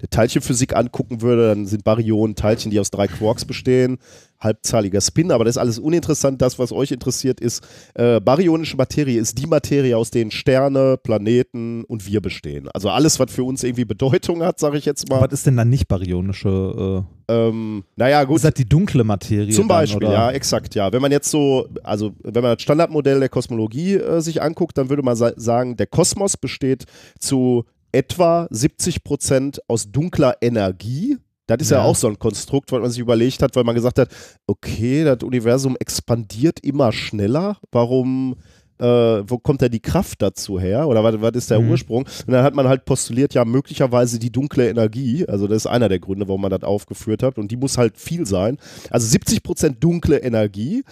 der 0.01 0.11
Teilchenphysik 0.11 0.77
angucken 0.77 1.23
würde, 1.23 1.49
dann 1.49 1.67
sind 1.67 1.85
Baryonen 1.85 2.37
Teilchen, 2.37 2.71
die 2.71 2.81
aus 2.81 2.91
drei 2.91 3.07
Quarks 3.07 3.45
bestehen, 3.45 3.99
halbzahliger 4.43 5.01
Spin, 5.01 5.31
aber 5.31 5.45
das 5.45 5.57
ist 5.57 5.59
alles 5.61 5.79
uninteressant. 5.79 6.43
Das, 6.43 6.59
was 6.59 6.73
euch 6.73 6.91
interessiert, 6.93 7.41
ist, 7.41 7.63
äh, 7.95 8.21
baryonische 8.21 8.77
Materie 8.77 9.21
ist 9.21 9.39
die 9.39 9.47
Materie, 9.47 9.97
aus 9.97 10.11
denen 10.11 10.31
Sterne, 10.31 10.97
Planeten 10.97 11.85
und 11.85 12.07
wir 12.07 12.21
bestehen. 12.21 12.69
Also 12.75 12.89
alles, 12.91 13.19
was 13.19 13.31
für 13.33 13.45
uns 13.45 13.63
irgendwie 13.63 13.85
Bedeutung 13.85 14.43
hat, 14.43 14.59
sage 14.59 14.79
ich 14.79 14.85
jetzt 14.85 15.09
mal. 15.09 15.21
Was 15.21 15.33
ist 15.33 15.47
denn 15.47 15.57
dann 15.57 15.69
nicht 15.69 15.89
baryonische? 15.89 17.05
Ähm, 17.29 17.85
naja, 17.97 18.23
Äh, 18.23 18.27
gut. 18.27 18.37
ist 18.37 18.45
das 18.45 18.55
die 18.55 18.69
dunkle 18.69 19.05
Materie? 19.05 19.53
Zum 19.53 19.69
dann, 19.69 19.79
Beispiel, 19.79 20.09
oder? 20.09 20.13
ja, 20.13 20.31
exakt, 20.33 20.75
ja. 20.75 20.93
Wenn 20.93 21.03
man 21.03 21.13
jetzt 21.13 21.31
so, 21.31 21.69
also 21.83 22.13
wenn 22.23 22.43
man 22.43 22.55
das 22.57 22.63
Standardmodell 22.63 23.21
der 23.21 23.29
Kosmologie 23.29 23.95
äh, 23.95 24.21
sich 24.21 24.43
anguckt, 24.43 24.77
dann 24.77 24.89
würde 24.91 25.03
man 25.03 25.17
sa 25.17 25.33
sagen, 25.37 25.77
der 25.77 25.87
Kosmos 25.87 26.37
besteht 26.37 26.85
zu 27.19 27.65
etwa 27.93 28.49
70 28.51 29.05
Prozent 29.05 29.61
aus 29.69 29.91
dunkler 29.91 30.37
Energie. 30.41 31.19
Das 31.57 31.67
ist 31.67 31.71
ja. 31.71 31.79
Ja. 31.79 31.85
auch 31.85 31.97
so 31.97 32.09
ein 32.09 32.19
Konstrukt, 32.19 32.73
was 32.73 32.81
man 32.81 32.91
sich 32.91 33.01
überlegt 33.01 33.43
hat, 33.43 33.55
weil 33.57 33.65
man 33.65 33.75
gesagt 33.75 33.99
hat, 33.99 34.09
okay, 34.47 35.05
das 35.05 35.23
Universum 35.23 35.77
expandiert 35.79 36.61
immer 36.61 36.93
schneller. 36.93 37.57
Warum, 37.71 38.37
äh, 38.79 38.85
wo 38.85 39.39
kommt 39.39 39.63
da 39.63 39.69
die 39.69 39.81
Kraft 39.81 40.21
dazu 40.23 40.59
her? 40.59 40.89
Oder 40.89 41.05
was, 41.05 41.21
was 41.21 41.33
ist 41.35 41.51
der 41.51 41.61
Mhm. 41.61 41.71
Ursprung? 41.71 42.03
Und 42.05 42.33
dann 42.33 42.43
hat 42.43 42.55
man 42.55 42.67
halt 42.67 42.85
postuliert, 42.85 43.33
ja, 43.35 43.45
möglicherweise 43.45 44.19
die 44.19 44.31
dunkle 44.33 44.69
Energie. 44.69 45.25
Also 45.29 45.47
das 45.47 45.59
ist 45.59 45.67
einer 45.67 45.89
der 45.89 46.01
Gründe, 46.01 46.27
warum 46.27 46.41
man 46.43 46.51
das 46.51 46.63
aufgeführt 46.65 47.23
hat. 47.23 47.39
Und 47.39 47.51
die 47.53 47.57
muss 47.57 47.79
halt 47.79 47.97
viel 47.97 48.27
sein. 48.27 48.59
Also 48.91 49.07
70% 49.07 49.79
dunkle 49.79 50.19
Energie, 50.19 50.83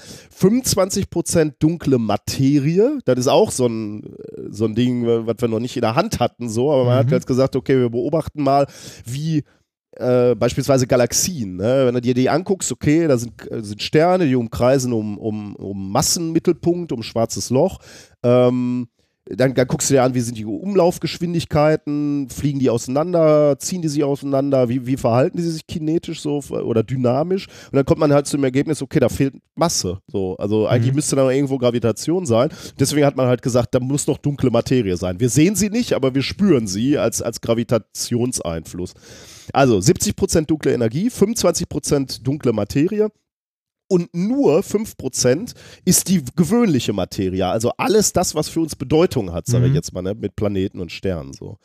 25% 0.54 1.52
dunkle 1.58 1.98
Materie. 1.98 2.98
Das 3.04 3.18
ist 3.18 3.28
auch 3.28 3.50
so 3.50 3.66
ein, 3.66 4.14
so 4.50 4.64
ein 4.66 4.74
Ding, 4.74 5.04
was 5.06 5.36
wir 5.40 5.48
noch 5.48 5.60
nicht 5.60 5.76
in 5.76 5.82
der 5.82 5.94
Hand 5.96 6.20
hatten, 6.20 6.48
so. 6.48 6.70
Aber 6.72 6.84
man 6.84 6.96
hat 6.96 7.06
Mhm. 7.06 7.12
jetzt 7.12 7.26
gesagt, 7.26 7.56
okay, 7.56 7.78
wir 7.78 7.90
beobachten 7.90 8.42
mal, 8.42 8.66
wie 9.04 9.44
äh, 9.92 10.34
beispielsweise 10.34 10.86
Galaxien. 10.86 11.56
Ne? 11.56 11.86
Wenn 11.86 11.94
du 11.94 12.00
dir 12.00 12.14
die 12.14 12.30
anguckst, 12.30 12.70
okay, 12.70 13.06
da 13.08 13.18
sind, 13.18 13.32
sind 13.50 13.82
Sterne, 13.82 14.26
die 14.26 14.36
umkreisen 14.36 14.92
um, 14.92 15.18
um, 15.18 15.56
um 15.56 15.90
Massenmittelpunkt, 15.92 16.92
um 16.92 17.02
schwarzes 17.02 17.50
Loch. 17.50 17.78
Ähm, 18.22 18.88
dann, 19.26 19.54
dann 19.54 19.66
guckst 19.66 19.88
du 19.90 19.94
dir 19.94 20.02
an, 20.02 20.14
wie 20.14 20.20
sind 20.20 20.38
die 20.38 20.44
Umlaufgeschwindigkeiten, 20.44 22.28
fliegen 22.30 22.58
die 22.58 22.70
auseinander, 22.70 23.58
ziehen 23.58 23.82
die 23.82 23.88
sich 23.88 24.02
auseinander, 24.02 24.68
wie, 24.68 24.86
wie 24.86 24.96
verhalten 24.96 25.36
die 25.36 25.42
sich 25.44 25.66
kinetisch 25.66 26.20
so 26.20 26.40
oder 26.50 26.82
dynamisch. 26.82 27.46
Und 27.46 27.76
dann 27.76 27.84
kommt 27.84 28.00
man 28.00 28.12
halt 28.12 28.26
zu 28.26 28.36
dem 28.36 28.44
Ergebnis, 28.44 28.82
okay, 28.82 28.98
da 28.98 29.08
fehlt 29.08 29.34
Masse. 29.54 29.98
So. 30.08 30.36
Also 30.38 30.66
eigentlich 30.66 30.92
Mhm. 30.92 30.96
müsste 30.96 31.16
da 31.16 31.22
noch 31.24 31.30
irgendwo 31.30 31.58
Gravitation 31.58 32.26
sein. 32.26 32.48
Deswegen 32.78 33.06
hat 33.06 33.16
man 33.16 33.26
halt 33.26 33.42
gesagt, 33.42 33.74
da 33.74 33.80
muss 33.80 34.06
noch 34.06 34.18
dunkle 34.18 34.50
Materie 34.50 34.96
sein. 34.96 35.20
Wir 35.20 35.28
sehen 35.28 35.54
sie 35.54 35.70
nicht, 35.70 35.92
aber 35.92 36.14
wir 36.14 36.22
spüren 36.22 36.66
sie 36.66 36.98
als, 36.98 37.22
als 37.22 37.40
Gravitationseinfluss. 37.40 38.94
Also 39.52 39.78
70% 39.78 40.46
dunkle 40.46 40.72
Energie, 40.72 41.08
25% 41.08 42.22
dunkle 42.22 42.52
Materie 42.52 43.08
und 43.88 44.14
nur 44.14 44.60
5% 44.60 45.52
ist 45.84 46.08
die 46.08 46.22
gewöhnliche 46.36 46.92
Materie. 46.92 47.46
Also 47.46 47.72
alles 47.76 48.12
das, 48.12 48.36
was 48.36 48.48
für 48.48 48.60
uns 48.60 48.76
Bedeutung 48.76 49.32
hat, 49.32 49.46
sage 49.48 49.64
ich 49.64 49.70
Mhm. 49.70 49.76
jetzt 49.76 49.92
mal, 49.92 50.02
ne? 50.02 50.14
mit 50.14 50.36
Planeten 50.36 50.80
und 50.80 50.92
Sternen. 50.92 51.32
So. 51.32 51.58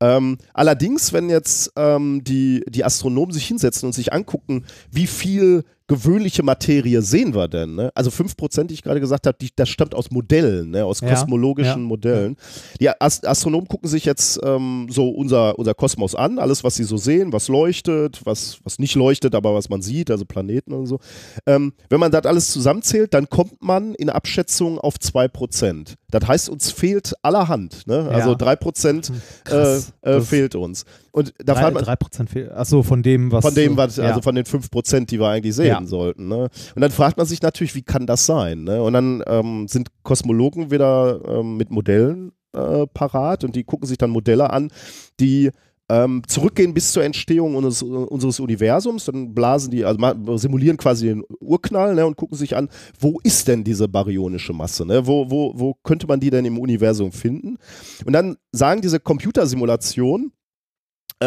Ähm, 0.00 0.38
allerdings, 0.52 1.12
wenn 1.12 1.28
jetzt 1.28 1.72
ähm, 1.76 2.22
die, 2.22 2.62
die 2.68 2.84
Astronomen 2.84 3.32
sich 3.32 3.46
hinsetzen 3.46 3.86
und 3.88 3.92
sich 3.92 4.12
angucken, 4.12 4.64
wie 4.92 5.08
viel 5.08 5.64
gewöhnliche 5.86 6.42
Materie 6.42 7.02
sehen 7.02 7.34
wir 7.34 7.46
denn? 7.48 7.74
Ne? 7.74 7.90
Also 7.94 8.10
5%, 8.10 8.64
die 8.64 8.74
ich 8.74 8.82
gerade 8.82 9.00
gesagt 9.00 9.26
habe, 9.26 9.36
die, 9.38 9.50
das 9.54 9.68
stammt 9.68 9.94
aus 9.94 10.10
Modellen, 10.10 10.70
ne? 10.70 10.84
aus 10.84 11.00
kosmologischen 11.00 11.82
ja, 11.82 11.88
Modellen. 11.88 12.36
Die 12.80 12.88
Ast 12.88 13.26
Astronomen 13.26 13.68
gucken 13.68 13.88
sich 13.88 14.04
jetzt 14.06 14.40
ähm, 14.42 14.86
so 14.90 15.10
unser, 15.10 15.58
unser 15.58 15.74
Kosmos 15.74 16.14
an, 16.14 16.38
alles, 16.38 16.64
was 16.64 16.76
sie 16.76 16.84
so 16.84 16.96
sehen, 16.96 17.32
was 17.32 17.48
leuchtet, 17.48 18.22
was, 18.24 18.58
was 18.64 18.78
nicht 18.78 18.94
leuchtet, 18.94 19.34
aber 19.34 19.54
was 19.54 19.68
man 19.68 19.82
sieht, 19.82 20.10
also 20.10 20.24
Planeten 20.24 20.72
und 20.72 20.86
so. 20.86 21.00
Ähm, 21.46 21.74
wenn 21.90 22.00
man 22.00 22.10
das 22.10 22.24
alles 22.24 22.50
zusammenzählt, 22.50 23.12
dann 23.12 23.28
kommt 23.28 23.62
man 23.62 23.94
in 23.94 24.08
Abschätzung 24.08 24.78
auf 24.78 24.94
2%. 24.96 25.94
Das 26.10 26.26
heißt, 26.26 26.48
uns 26.48 26.70
fehlt 26.70 27.12
allerhand. 27.22 27.86
Ne? 27.86 28.08
Also 28.10 28.30
Ja. 28.30 28.36
3% 28.36 29.10
äh, 29.10 29.12
Krass. 29.44 29.88
äh, 30.00 30.12
Das- 30.12 30.28
fehlt 30.28 30.54
uns. 30.54 30.84
Und 31.14 31.32
da 31.38 31.54
Drei, 31.54 31.70
man, 31.70 31.84
drei 31.84 31.94
Prozent 31.94 32.28
fehlt. 32.28 32.50
Achso, 32.50 32.82
von 32.82 33.00
dem, 33.00 33.30
was. 33.30 33.44
von 33.44 33.54
dem, 33.54 33.76
was, 33.76 33.98
ja. 33.98 34.06
also 34.06 34.20
von 34.20 34.34
den 34.34 34.44
5%, 34.44 35.06
die 35.06 35.20
wir 35.20 35.28
eigentlich 35.28 35.54
sehen 35.54 35.66
Ja. 35.68 35.86
sollten. 35.86 36.26
Ne? 36.26 36.48
Und 36.74 36.80
dann 36.82 36.90
fragt 36.90 37.18
man 37.18 37.24
sich 37.24 37.40
natürlich, 37.40 37.76
wie 37.76 37.82
kann 37.82 38.04
das 38.04 38.26
sein? 38.26 38.64
Ne? 38.64 38.82
Und 38.82 38.94
dann 38.94 39.22
ähm, 39.28 39.68
sind 39.68 39.90
Kosmologen 40.02 40.72
wieder 40.72 41.20
ähm, 41.24 41.56
mit 41.56 41.70
Modellen 41.70 42.32
äh, 42.52 42.88
parat 42.92 43.44
und 43.44 43.54
die 43.54 43.62
gucken 43.62 43.86
sich 43.86 43.96
dann 43.96 44.10
Modelle 44.10 44.50
an, 44.50 44.72
die 45.20 45.52
ähm, 45.88 46.22
zurückgehen 46.26 46.74
bis 46.74 46.90
zur 46.90 47.04
Entstehung 47.04 47.54
unseres, 47.54 47.82
unseres 47.82 48.40
Universums. 48.40 49.04
Dann 49.04 49.34
blasen 49.34 49.70
die, 49.70 49.84
also 49.84 50.36
simulieren 50.36 50.78
quasi 50.78 51.06
den 51.06 51.22
Urknall 51.38 51.94
ne, 51.94 52.06
und 52.06 52.16
gucken 52.16 52.36
sich 52.36 52.56
an, 52.56 52.68
wo 52.98 53.20
ist 53.22 53.46
denn 53.46 53.62
diese 53.62 53.86
baryonische 53.86 54.52
Masse? 54.52 54.84
Ne? 54.84 55.06
Wo, 55.06 55.30
wo, 55.30 55.52
wo 55.54 55.74
könnte 55.84 56.08
man 56.08 56.18
die 56.18 56.30
denn 56.30 56.44
im 56.44 56.58
Universum 56.58 57.12
finden? 57.12 57.58
Und 58.04 58.14
dann 58.14 58.36
sagen 58.50 58.80
diese 58.80 58.98
Computersimulationen, 58.98 60.32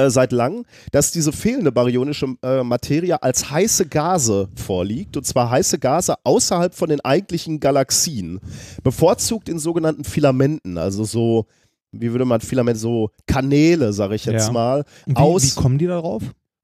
äh, 0.06 0.09
seit 0.09 0.32
langem, 0.32 0.64
dass 0.92 1.11
diese 1.11 1.32
fehlende 1.32 1.72
baryonische 1.72 2.35
äh, 2.43 2.64
Materie 2.64 3.22
als 3.22 3.50
heiße 3.50 3.88
Gase 3.88 4.50
vorliegt, 4.56 5.17
und 5.17 5.26
zwar 5.26 5.50
heiße 5.50 5.80
Gase 5.80 6.16
außerhalb 6.24 6.74
von 6.74 6.90
den 6.90 7.01
eigentlichen 7.01 7.59
Galaxien, 7.59 8.40
bevorzugt 8.84 9.50
in 9.50 9.59
sogenannten 9.59 10.03
Filamenten, 10.03 10.77
also 10.77 11.03
so, 11.03 11.45
wie 11.92 12.11
würde 12.11 12.26
man 12.26 12.42
Filament, 12.42 12.77
so 12.77 13.09
Kanäle, 13.26 13.93
sage 13.93 14.16
ich 14.16 14.26
jetzt 14.26 14.48
Ja. 14.48 14.51
mal, 14.51 14.84
wie, 15.06 15.16
aus 15.16 15.43
wie 15.43 15.61
kommen 15.61 15.77
die 15.77 15.88
darauf? 15.88 16.24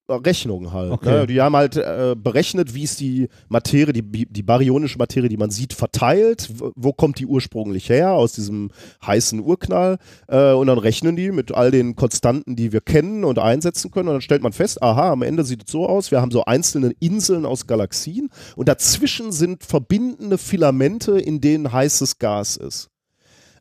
Rechnungen 0.10 0.74
halt. 0.74 0.92
Okay. 0.92 1.20
Ne? 1.20 1.28
Die 1.28 1.42
haben 1.42 1.56
halt 1.56 1.78
äh, 1.78 2.16
berechnet, 2.18 2.74
wie 2.74 2.84
ist 2.84 3.00
die 3.00 3.30
Materie, 3.48 3.94
die, 3.94 4.26
die 4.26 4.44
baryonische 4.44 4.98
Materie, 4.98 5.30
die 5.30 5.38
man 5.38 5.50
sieht, 5.50 5.74
verteilt. 5.74 6.50
Wo, 6.56 6.72
wo 6.76 6.94
kommt 6.94 7.20
die 7.20 7.26
ursprünglich 7.26 7.90
her? 7.90 8.14
Aus 8.14 8.34
diesem 8.34 8.72
heißen 9.06 9.40
Urknall. 9.40 9.98
Äh, 10.28 10.52
und 10.52 10.68
dann 10.68 10.78
rechnen 10.78 11.16
die 11.16 11.32
mit 11.32 11.54
all 11.54 11.72
den 11.72 11.96
Konstanten, 11.96 12.56
die 12.56 12.74
wir 12.74 12.82
kennen 12.82 13.24
und 13.24 13.40
einsetzen 13.40 13.92
können. 13.92 14.10
Und 14.10 14.16
dann 14.16 14.22
stellt 14.22 14.44
man 14.44 14.54
fest, 14.54 14.82
aha, 14.84 15.12
am 15.12 15.22
Ende 15.22 15.44
sieht 15.44 15.64
es 15.66 15.72
so 15.72 15.88
aus, 15.88 16.12
wir 16.12 16.22
haben 16.22 16.32
so 16.32 16.44
einzelne 16.46 16.94
Inseln 17.00 17.46
aus 17.46 17.68
Galaxien 17.68 18.30
und 18.56 18.68
dazwischen 18.68 19.32
sind 19.32 19.64
verbindende 19.64 20.38
Filamente, 20.38 21.18
in 21.18 21.40
denen 21.40 21.72
heißes 21.72 22.20
Gas 22.20 22.58
ist. 22.58 22.90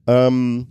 Ähm, 0.07 0.67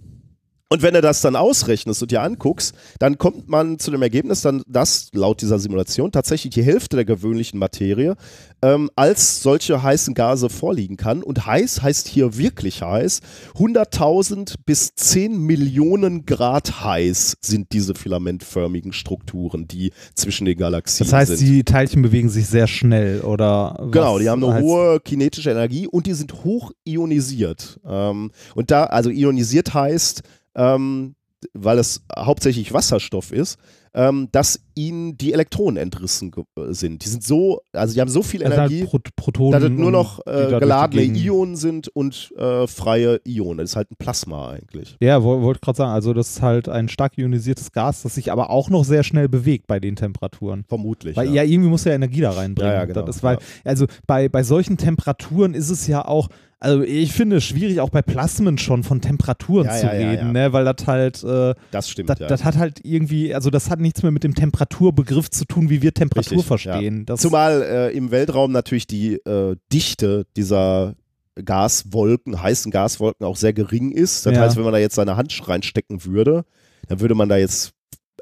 Und 0.71 0.83
wenn 0.83 0.93
du 0.93 1.01
das 1.01 1.19
dann 1.19 1.35
ausrechnest 1.35 2.01
und 2.01 2.11
dir 2.11 2.21
anguckst, 2.21 2.73
dann 2.97 3.17
kommt 3.17 3.49
man 3.49 3.77
zu 3.77 3.91
dem 3.91 4.01
Ergebnis, 4.01 4.39
dann, 4.39 4.63
dass 4.67 5.09
laut 5.13 5.41
dieser 5.41 5.59
Simulation 5.59 6.13
tatsächlich 6.13 6.53
die 6.53 6.63
Hälfte 6.63 6.95
der 6.95 7.03
gewöhnlichen 7.03 7.59
Materie 7.59 8.15
ähm, 8.61 8.89
als 8.95 9.43
solche 9.43 9.83
heißen 9.83 10.13
Gase 10.13 10.47
vorliegen 10.47 10.95
kann. 10.95 11.23
Und 11.23 11.45
heiß 11.45 11.81
heißt 11.81 12.07
hier 12.07 12.37
wirklich 12.37 12.81
heiß. 12.83 13.19
100.000 13.57 14.55
bis 14.65 14.95
10 14.95 15.37
Millionen 15.39 16.25
Grad 16.25 16.85
heiß 16.85 17.35
sind 17.41 17.73
diese 17.73 17.93
filamentförmigen 17.93 18.93
Strukturen, 18.93 19.67
die 19.67 19.91
zwischen 20.15 20.45
den 20.45 20.57
Galaxien 20.57 21.05
Das 21.05 21.13
heißt, 21.13 21.37
sind. 21.37 21.47
die 21.49 21.63
Teilchen 21.65 22.01
bewegen 22.01 22.29
sich 22.29 22.47
sehr 22.47 22.67
schnell 22.67 23.21
oder 23.21 23.89
Genau, 23.91 24.19
die 24.19 24.29
haben 24.29 24.41
eine 24.41 24.53
heißt- 24.59 24.61
hohe 24.61 24.99
kinetische 25.01 25.51
Energie 25.51 25.87
und 25.87 26.05
die 26.07 26.13
sind 26.13 26.45
hoch 26.45 26.71
ionisiert. 26.85 27.77
Ähm, 27.85 28.31
und 28.55 28.71
da, 28.71 28.85
also 28.85 29.09
ionisiert 29.09 29.73
heißt, 29.73 30.21
ähm, 30.55 31.15
weil 31.53 31.79
es 31.79 32.03
hauptsächlich 32.15 32.71
Wasserstoff 32.71 33.31
ist, 33.31 33.57
ähm, 33.93 34.29
dass 34.31 34.61
ihnen 34.75 35.17
die 35.17 35.33
Elektronen 35.33 35.75
entrissen 35.77 36.31
äh, 36.55 36.71
sind. 36.71 37.03
Die 37.03 37.09
sind 37.09 37.23
so, 37.23 37.61
also 37.73 37.93
die 37.93 37.99
haben 37.99 38.09
so 38.09 38.21
viel 38.21 38.43
Also 38.43 38.57
halt 38.57 38.71
Energie, 38.71 38.85
Pro 38.85 38.99
Protonen. 39.15 39.51
dass 39.51 39.63
es 39.63 39.69
nur 39.69 39.91
noch 39.91 40.25
äh, 40.27 40.47
geladene 40.59 41.01
Ionen 41.03 41.55
sind 41.57 41.89
und 41.89 42.31
äh, 42.37 42.67
freie 42.67 43.19
Ionen. 43.25 43.57
Das 43.57 43.71
ist 43.71 43.75
halt 43.75 43.91
ein 43.91 43.95
Plasma 43.97 44.51
eigentlich. 44.51 44.95
Ja, 45.01 45.23
wo- 45.23 45.41
wollte 45.41 45.59
gerade 45.59 45.77
sagen, 45.77 45.91
also 45.91 46.13
das 46.13 46.29
ist 46.29 46.41
halt 46.41 46.69
ein 46.69 46.87
stark 46.89 47.17
ionisiertes 47.17 47.71
Gas, 47.71 48.03
das 48.03 48.15
sich 48.15 48.31
aber 48.31 48.49
auch 48.49 48.69
noch 48.69 48.85
sehr 48.85 49.03
schnell 49.03 49.27
bewegt 49.27 49.67
bei 49.67 49.79
den 49.79 49.95
Temperaturen. 49.95 50.63
Vermutlich. 50.69 51.17
Weil 51.17 51.33
ja. 51.33 51.43
irgendwie 51.43 51.69
muss 51.69 51.83
ja 51.83 51.93
Energie 51.93 52.21
da 52.21 52.31
reinbringen. 52.31 52.71
Ja, 52.71 52.79
ja, 52.79 52.85
genau, 52.85 53.05
ist, 53.07 53.23
weil, 53.23 53.37
ja. 53.37 53.41
also 53.65 53.87
bei, 54.07 54.29
bei 54.29 54.43
solchen 54.43 54.77
Temperaturen 54.77 55.53
ist 55.53 55.69
es 55.69 55.87
ja 55.87 56.05
auch, 56.05 56.29
also 56.61 56.83
ich 56.83 57.11
finde 57.11 57.37
es 57.37 57.43
schwierig, 57.43 57.79
auch 57.79 57.89
bei 57.89 58.03
Plasmen 58.03 58.59
schon 58.59 58.83
von 58.83 59.01
Temperaturen 59.01 59.65
Ja, 59.65 59.75
zu 59.75 59.87
ja, 59.87 59.91
reden, 59.91 60.27
ja. 60.27 60.31
Ne? 60.31 60.53
weil 60.53 60.63
das 60.63 60.85
halt, 60.85 61.23
äh, 61.23 61.55
das 61.71 61.89
stimmt. 61.89 62.09
das, 62.09 62.19
ja. 62.19 62.27
das 62.27 62.43
hat 62.43 62.55
halt 62.55 62.79
irgendwie, 62.83 63.33
also 63.33 63.49
das 63.49 63.71
hat 63.71 63.79
nichts 63.79 64.03
mehr 64.03 64.11
mit 64.11 64.23
dem 64.23 64.35
Temperaturbegriff 64.35 65.31
zu 65.31 65.45
tun, 65.45 65.71
wie 65.71 65.81
wir 65.81 65.91
Temperatur 65.91 66.37
Richtig, 66.37 66.47
verstehen. 66.47 67.05
Zumal 67.17 67.63
äh, 67.63 67.97
im 67.97 68.11
Weltraum 68.11 68.51
natürlich 68.51 68.85
die 68.85 69.15
äh, 69.15 69.55
Dichte 69.73 70.27
dieser 70.37 70.95
Gaswolken, 71.43 72.41
heißen 72.41 72.71
Gaswolken 72.71 73.25
auch 73.25 73.37
sehr 73.37 73.53
gering 73.53 73.91
ist. 73.91 74.27
Das 74.27 74.37
heißt, 74.37 74.55
wenn 74.55 74.63
man 74.63 74.73
da 74.73 74.79
jetzt 74.79 74.95
seine 74.95 75.17
Hand 75.17 75.35
reinstecken 75.47 76.05
würde, 76.05 76.45
dann 76.87 76.99
würde 76.99 77.15
man 77.15 77.27
da 77.27 77.37
jetzt, 77.37 77.71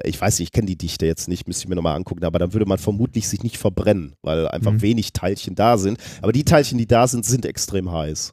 ich 0.04 0.20
weiß 0.20 0.38
nicht, 0.38 0.48
ich 0.48 0.52
kenne 0.52 0.66
die 0.66 0.76
Dichte 0.78 1.06
jetzt 1.06 1.28
nicht, 1.28 1.46
müsste 1.46 1.64
ich 1.64 1.68
mir 1.68 1.74
nochmal 1.76 1.96
angucken, 1.96 2.24
aber 2.24 2.38
dann 2.38 2.52
würde 2.52 2.66
man 2.66 2.78
vermutlich 2.78 3.28
sich 3.28 3.42
nicht 3.42 3.56
verbrennen, 3.58 4.14
weil 4.22 4.48
einfach 4.48 4.72
Mhm. 4.72 4.82
wenig 4.82 5.12
Teilchen 5.12 5.54
da 5.54 5.78
sind. 5.78 5.98
Aber 6.22 6.32
die 6.32 6.44
Teilchen, 6.44 6.78
die 6.78 6.86
da 6.86 7.06
sind, 7.06 7.24
sind 7.24 7.44
extrem 7.46 7.90
heiß. 7.90 8.32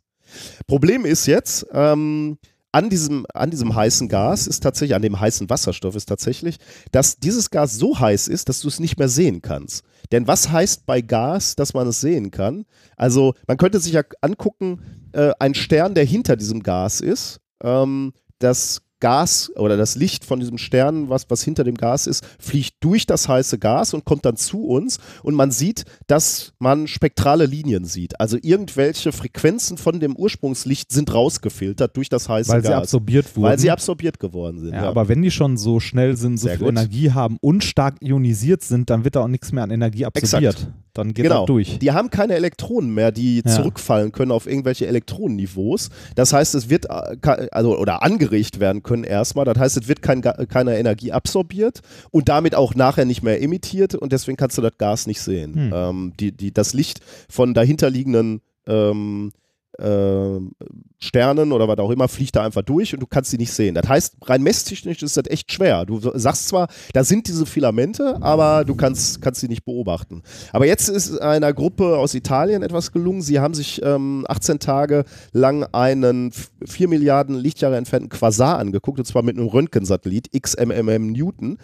Problem 0.68 1.06
ist 1.06 1.26
jetzt, 1.26 1.66
ähm, 1.74 2.38
an 2.74 2.90
diesem, 2.90 3.26
an 3.34 3.50
diesem 3.50 3.74
heißen 3.74 4.08
Gas 4.10 4.46
ist 4.46 4.62
tatsächlich, 4.62 4.94
an 4.96 5.02
dem 5.02 5.20
heißen 5.20 5.50
Wasserstoff 5.50 5.96
ist 5.96 6.08
tatsächlich, 6.08 6.58
dass 6.92 7.18
dieses 7.18 7.50
Gas 7.50 7.76
so 7.76 7.98
heiß 7.98 8.28
ist, 8.28 8.50
dass 8.50 8.60
du 8.60 8.68
es 8.68 8.80
nicht 8.80 9.00
mehr 9.00 9.08
sehen 9.10 9.42
kannst. 9.42 9.84
Denn 10.12 10.28
was 10.28 10.52
heißt 10.52 10.86
bei 10.86 11.02
Gas, 11.02 11.56
dass 11.56 11.74
man 11.74 11.88
es 11.88 12.02
sehen 12.02 12.30
kann? 12.30 12.66
Also 12.98 13.34
man 13.48 13.58
könnte 13.58 13.80
sich 13.80 13.94
ja 13.94 14.04
angucken, 14.22 14.82
äh, 15.14 15.32
ein 15.40 15.56
Stern, 15.56 15.96
der 15.96 16.04
hinter 16.04 16.36
diesem 16.36 16.62
Gas 16.62 17.02
ist, 17.02 17.40
ähm, 17.64 18.14
das 18.40 18.82
Gas 19.00 19.52
oder 19.56 19.78
das 19.78 19.96
Licht 19.96 20.26
von 20.26 20.40
diesem 20.40 20.58
Stern, 20.58 21.10
was, 21.10 21.30
was 21.30 21.44
hinter 21.44 21.64
dem 21.64 21.76
Gas 21.76 22.08
ist, 22.08 22.26
fliegt 22.40 22.76
durch 22.82 23.06
das 23.06 23.28
heiße 23.28 23.60
Gas 23.60 23.94
und 23.94 24.06
kommt 24.06 24.26
dann 24.26 24.36
zu 24.38 24.66
uns 24.66 25.00
und 25.24 25.36
man 25.36 25.52
sieht, 25.52 25.86
dass 26.08 26.54
man 26.60 26.88
spektrale 26.88 27.46
Linien 27.46 27.86
sieht. 27.86 28.20
Also 28.20 28.38
irgendwelche 28.42 29.12
Frequenzen 29.12 29.78
von 29.78 30.00
dem 30.00 30.16
Ursprungslicht 30.16 30.92
sind 30.92 31.14
rausgefiltert 31.14 31.96
durch 31.96 32.10
das 32.10 32.28
heiße 32.30 32.52
weil 32.52 32.62
sie 32.62 32.70
Gas. 32.70 32.84
absorbiert 32.84 33.36
wurden. 33.36 33.46
weil 33.50 33.60
sie 33.60 33.72
absorbiert 33.72 34.20
geworden 34.20 34.60
sind. 34.60 34.74
ja, 34.74 34.84
ja. 34.84 34.90
aber 34.90 35.08
wenn 35.08 35.22
die 35.22 35.32
schon 35.32 35.58
so 35.58 35.80
schnell 35.80 36.16
sind, 36.16 36.38
so 36.38 36.48
Sehr 36.48 36.58
viel 36.58 36.66
gut. 36.66 36.76
Energie 36.76 37.12
haben 37.12 37.38
und 37.42 37.64
stark 37.64 37.98
ionisiert 38.02 38.64
sind, 38.64 38.90
dann 38.90 39.04
wird 39.04 39.16
da 39.16 39.22
auch 39.22 39.28
nichts 39.28 39.52
mehr 39.52 39.64
an 39.64 39.72
Energie 39.72 40.06
absorbiert. 40.06 40.56
Exakt. 40.56 40.74
Dann 40.94 41.14
geht 41.14 41.26
genau. 41.26 41.42
das 41.42 41.46
durch. 41.46 41.78
Die 41.78 41.92
haben 41.92 42.10
keine 42.10 42.34
Elektronen 42.34 42.92
mehr, 42.92 43.12
die 43.12 43.44
Ja. 43.46 43.52
zurückfallen 43.56 44.12
können 44.12 44.32
auf 44.32 44.48
irgendwelche 44.48 44.88
Elektronenniveaus. 44.88 45.90
Das 46.16 46.34
heißt, 46.34 46.56
es 46.56 46.70
wird 46.70 46.86
äh, 46.90 47.48
also 47.52 47.78
oder 47.78 48.02
angeregt 48.02 48.60
werden 48.60 48.82
können 48.82 48.87
erstmal. 49.04 49.46
Das 49.46 49.58
heißt, 49.58 49.78
es 49.78 49.88
wird 49.88 50.02
kein, 50.02 50.22
keine 50.22 50.78
Energie 50.78 51.12
absorbiert 51.12 51.82
und 52.12 52.30
damit 52.30 52.56
auch 52.56 52.76
nachher 52.76 53.06
nicht 53.06 53.24
mehr 53.24 53.42
emittiert 53.42 53.96
und 53.96 54.12
deswegen 54.12 54.38
kannst 54.38 54.58
du 54.58 54.62
das 54.62 54.78
Gas 54.78 55.08
nicht 55.08 55.22
sehen. 55.22 55.56
Hm. 55.56 55.72
Ähm, 55.74 56.14
die, 56.20 56.32
die, 56.32 56.54
das 56.54 56.74
Licht 56.74 57.02
von 57.30 57.54
dahinterliegenden 57.54 58.42
ähm, 58.68 59.32
ähm, 59.80 60.52
Sternen 61.00 61.52
oder 61.52 61.68
was 61.68 61.78
auch 61.78 61.92
immer 61.92 62.08
fliegt 62.08 62.36
da 62.36 62.44
einfach 62.44 62.64
durch 62.64 62.94
und 62.94 63.00
du 63.00 63.08
kannst 63.08 63.32
sie 63.32 63.38
nicht 63.38 63.52
sehen. 63.52 63.76
Das 63.76 63.88
heißt, 63.88 64.18
rein 64.24 64.42
messtechnisch 64.42 65.04
ist 65.04 65.18
das 65.18 65.26
echt 65.28 65.52
schwer. 65.52 65.86
Du 65.86 66.00
sagst 66.16 66.48
zwar, 66.48 66.68
da 66.94 67.04
sind 67.04 67.28
diese 67.28 67.46
Filamente, 67.46 68.18
aber 68.22 68.66
du 68.66 68.76
kannst, 68.76 69.22
kannst 69.22 69.42
sie 69.42 69.48
nicht 69.48 69.66
beobachten. 69.66 70.24
Aber 70.54 70.66
jetzt 70.66 70.90
ist 70.90 71.20
einer 71.22 71.54
Gruppe 71.54 71.98
aus 71.98 72.16
Italien 72.16 72.64
etwas 72.64 72.92
gelungen. 72.92 73.22
Sie 73.22 73.40
haben 73.40 73.54
sich 73.54 73.82
ähm, 73.84 74.26
18 74.28 74.60
Tage 74.60 75.06
lang 75.32 75.64
einen 75.72 76.32
4 76.66 76.88
Milliarden 76.88 77.36
Lichtjahre 77.36 77.78
entfernten 77.78 78.10
Quasar 78.10 78.58
angeguckt, 78.58 79.00
und 79.00 79.06
zwar 79.06 79.24
mit 79.24 79.38
einem 79.38 79.48
Röntgensatellit, 79.48 80.32
XMMM 80.34 81.12
Newton. 81.12 81.58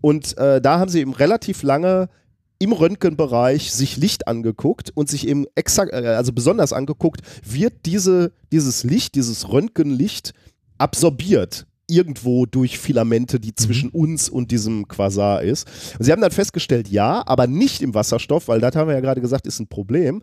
Und 0.00 0.38
äh, 0.38 0.60
da 0.60 0.78
haben 0.78 0.88
sie 0.88 1.00
eben 1.00 1.12
relativ 1.12 1.62
lange 1.62 2.08
im 2.60 2.72
Röntgenbereich 2.72 3.72
sich 3.72 3.96
Licht 3.96 4.28
angeguckt 4.28 4.92
und 4.94 5.08
sich 5.08 5.26
eben 5.26 5.46
exakt, 5.56 5.92
äh, 5.92 5.96
also 5.96 6.32
besonders 6.32 6.72
angeguckt, 6.72 7.22
wird 7.44 7.86
diese, 7.86 8.32
dieses 8.52 8.84
Licht, 8.84 9.16
dieses 9.16 9.50
Röntgenlicht 9.50 10.34
absorbiert 10.78 11.66
irgendwo 11.90 12.46
durch 12.46 12.78
Filamente, 12.78 13.40
die 13.40 13.54
zwischen 13.54 13.90
uns 13.90 14.28
und 14.28 14.50
diesem 14.50 14.86
Quasar 14.88 15.42
ist. 15.42 15.66
Und 15.98 16.04
sie 16.04 16.12
haben 16.12 16.20
dann 16.20 16.30
festgestellt, 16.30 16.88
ja, 16.88 17.22
aber 17.26 17.46
nicht 17.46 17.82
im 17.82 17.94
Wasserstoff, 17.94 18.48
weil 18.48 18.60
das 18.60 18.76
haben 18.76 18.88
wir 18.88 18.94
ja 18.94 19.00
gerade 19.00 19.20
gesagt, 19.20 19.46
ist 19.46 19.58
ein 19.58 19.66
Problem. 19.66 20.22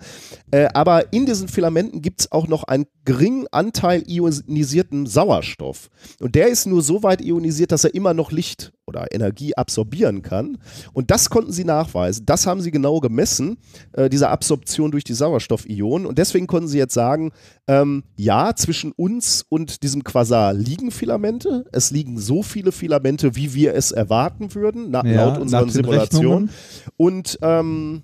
Äh, 0.51 0.69
aber 0.73 1.11
in 1.11 1.25
diesen 1.25 1.49
Filamenten 1.49 2.01
gibt 2.01 2.21
es 2.21 2.31
auch 2.31 2.47
noch 2.47 2.63
einen 2.63 2.85
geringen 3.03 3.47
Anteil 3.51 4.03
ionisierten 4.07 5.05
Sauerstoff. 5.05 5.89
Und 6.19 6.35
der 6.35 6.47
ist 6.47 6.65
nur 6.65 6.81
so 6.81 7.03
weit 7.03 7.21
ionisiert, 7.21 7.71
dass 7.71 7.83
er 7.83 7.93
immer 7.93 8.13
noch 8.13 8.31
Licht 8.31 8.71
oder 8.87 9.13
Energie 9.13 9.55
absorbieren 9.55 10.21
kann. 10.21 10.57
Und 10.93 11.11
das 11.11 11.29
konnten 11.29 11.51
sie 11.51 11.65
nachweisen. 11.65 12.25
Das 12.25 12.47
haben 12.47 12.61
sie 12.61 12.71
genau 12.71 12.99
gemessen, 12.99 13.57
äh, 13.93 14.09
diese 14.09 14.29
Absorption 14.29 14.91
durch 14.91 15.03
die 15.03 15.13
Sauerstoffionen. 15.13 16.07
Und 16.07 16.17
deswegen 16.17 16.47
konnten 16.47 16.69
sie 16.69 16.77
jetzt 16.77 16.93
sagen, 16.93 17.31
ähm, 17.67 18.03
ja, 18.15 18.55
zwischen 18.55 18.93
uns 18.93 19.45
und 19.49 19.83
diesem 19.83 20.03
Quasar 20.03 20.53
liegen 20.53 20.91
Filamente. 20.91 21.65
Es 21.71 21.91
liegen 21.91 22.17
so 22.17 22.41
viele 22.43 22.71
Filamente, 22.71 23.35
wie 23.35 23.53
wir 23.53 23.73
es 23.75 23.91
erwarten 23.91 24.55
würden, 24.55 24.87
na, 24.89 25.05
Ja, 25.05 25.25
laut 25.25 25.39
unseren 25.39 25.69
Simulationen. 25.69 26.49
Und 26.95 27.37
ähm, 27.41 28.03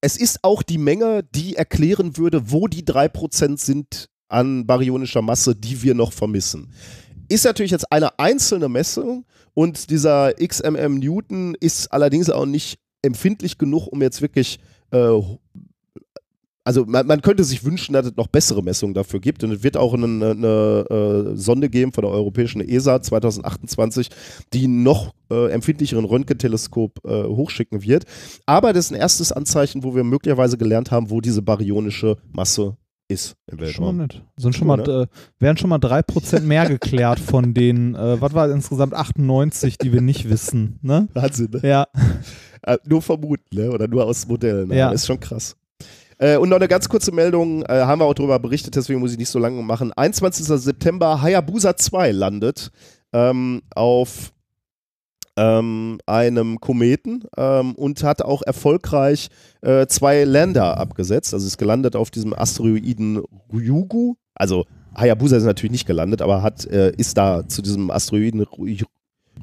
es 0.00 0.16
ist 0.16 0.40
auch 0.42 0.62
die 0.62 0.78
Menge, 0.78 1.22
die 1.34 1.56
erklären 1.56 2.16
würde, 2.16 2.50
wo 2.50 2.66
die 2.66 2.84
3% 2.84 3.58
sind 3.58 4.08
an 4.28 4.66
baryonischer 4.66 5.22
Masse, 5.22 5.54
die 5.54 5.82
wir 5.82 5.94
noch 5.94 6.12
vermissen. 6.12 6.72
Ist 7.28 7.44
natürlich 7.44 7.72
jetzt 7.72 7.90
eine 7.90 8.18
einzelne 8.18 8.68
Messung 8.68 9.24
und 9.54 9.90
dieser 9.90 10.32
XMM 10.34 10.98
Newton 10.98 11.56
ist 11.60 11.92
allerdings 11.92 12.30
auch 12.30 12.46
nicht 12.46 12.78
empfindlich 13.02 13.58
genug, 13.58 13.86
um 13.86 14.02
jetzt 14.02 14.22
wirklich 14.22 14.58
äh, 14.90 15.20
also 16.64 16.86
man, 16.86 17.06
man, 17.06 17.20
könnte 17.20 17.44
sich 17.44 17.62
wünschen, 17.64 17.92
dass 17.92 18.06
es 18.06 18.16
noch 18.16 18.26
bessere 18.26 18.62
Messungen 18.62 18.94
dafür 18.94 19.20
gibt. 19.20 19.44
Und 19.44 19.52
es 19.52 19.62
wird 19.62 19.76
auch 19.76 19.92
eine, 19.92 20.06
eine, 20.06 20.86
eine 20.88 21.36
Sonde 21.36 21.68
geben 21.68 21.92
von 21.92 22.02
der 22.02 22.10
europäischen 22.10 22.62
ESA 22.62 23.02
2028, 23.02 24.08
die 24.54 24.66
noch 24.66 25.12
äh, 25.30 25.52
empfindlicheren 25.52 26.06
Röntgenteleskop 26.06 27.04
äh, 27.04 27.24
hochschicken 27.24 27.82
wird. 27.82 28.04
Aber 28.46 28.72
das 28.72 28.86
ist 28.86 28.92
ein 28.92 29.00
erstes 29.00 29.30
Anzeichen, 29.30 29.84
wo 29.84 29.94
wir 29.94 30.04
möglicherweise 30.04 30.56
gelernt 30.56 30.90
haben, 30.90 31.10
wo 31.10 31.20
diese 31.20 31.42
baryonische 31.42 32.16
Masse 32.32 32.78
ist 33.08 33.36
im 33.46 33.58
Schon 33.58 33.66
Weltraum. 33.66 33.96
mal 33.96 34.02
nett. 34.04 34.22
Sind 34.36 34.54
schon 34.56 34.68
Cool, 34.68 34.76
mal, 34.78 35.02
äh, 35.02 35.06
wären 35.38 35.56
schon 35.56 35.70
mal 35.70 35.78
3% 35.78 36.40
mehr 36.40 36.66
geklärt 36.68 37.20
von 37.20 37.54
den, 37.54 37.94
äh, 37.94 38.20
was 38.20 38.32
war 38.34 38.50
insgesamt 38.50 38.94
98, 38.94 39.78
die 39.78 39.92
wir 39.92 40.00
nicht 40.00 40.28
wissen, 40.30 40.78
ne? 40.82 41.08
Wahnsinn, 41.14 41.50
ne? 41.50 41.60
Ja, 41.68 41.86
Äh, 42.66 42.78
nur 42.86 43.02
vermuten, 43.02 43.44
ne? 43.54 43.70
Oder 43.70 43.86
nur 43.88 44.06
aus 44.06 44.26
Modellen. 44.26 44.68
Ne? 44.68 44.78
Ja. 44.78 44.90
Das 44.90 45.02
ist 45.02 45.06
schon 45.06 45.20
krass. 45.20 45.54
Äh, 46.16 46.38
und 46.38 46.48
noch 46.48 46.56
eine 46.56 46.68
ganz 46.68 46.88
kurze 46.88 47.12
Meldung, 47.12 47.62
äh, 47.64 47.82
haben 47.82 48.00
wir 48.00 48.06
auch 48.06 48.14
darüber 48.14 48.38
berichtet, 48.38 48.74
deswegen 48.76 49.00
muss 49.00 49.12
ich 49.12 49.18
nicht 49.18 49.28
so 49.28 49.38
lange 49.38 49.60
machen. 49.62 49.92
21. 49.92 50.46
September, 50.46 51.20
Hayabusa 51.20 51.76
2 51.76 52.12
landet 52.12 52.70
ähm, 53.12 53.60
auf 53.74 54.32
ähm, 55.36 55.98
einem 56.06 56.60
Kometen 56.60 57.24
ähm, 57.36 57.74
und 57.74 58.02
hat 58.04 58.22
auch 58.22 58.42
erfolgreich 58.42 59.28
äh, 59.62 59.86
zwei 59.86 60.24
Lander 60.24 60.76
abgesetzt. 60.78 61.34
Also 61.34 61.46
ist 61.46 61.58
gelandet 61.58 61.96
auf 61.96 62.10
diesem 62.10 62.32
Asteroiden 62.34 63.22
Ryugu. 63.52 64.14
Also 64.34 64.64
Hayabusa 64.96 65.36
ist 65.36 65.44
natürlich 65.44 65.72
nicht 65.72 65.86
gelandet, 65.86 66.22
aber 66.22 66.42
hat, 66.42 66.66
äh, 66.66 66.92
ist 66.96 67.16
da 67.16 67.48
zu 67.48 67.62
diesem 67.62 67.90
Asteroiden 67.90 68.42
Ry- 68.42 68.84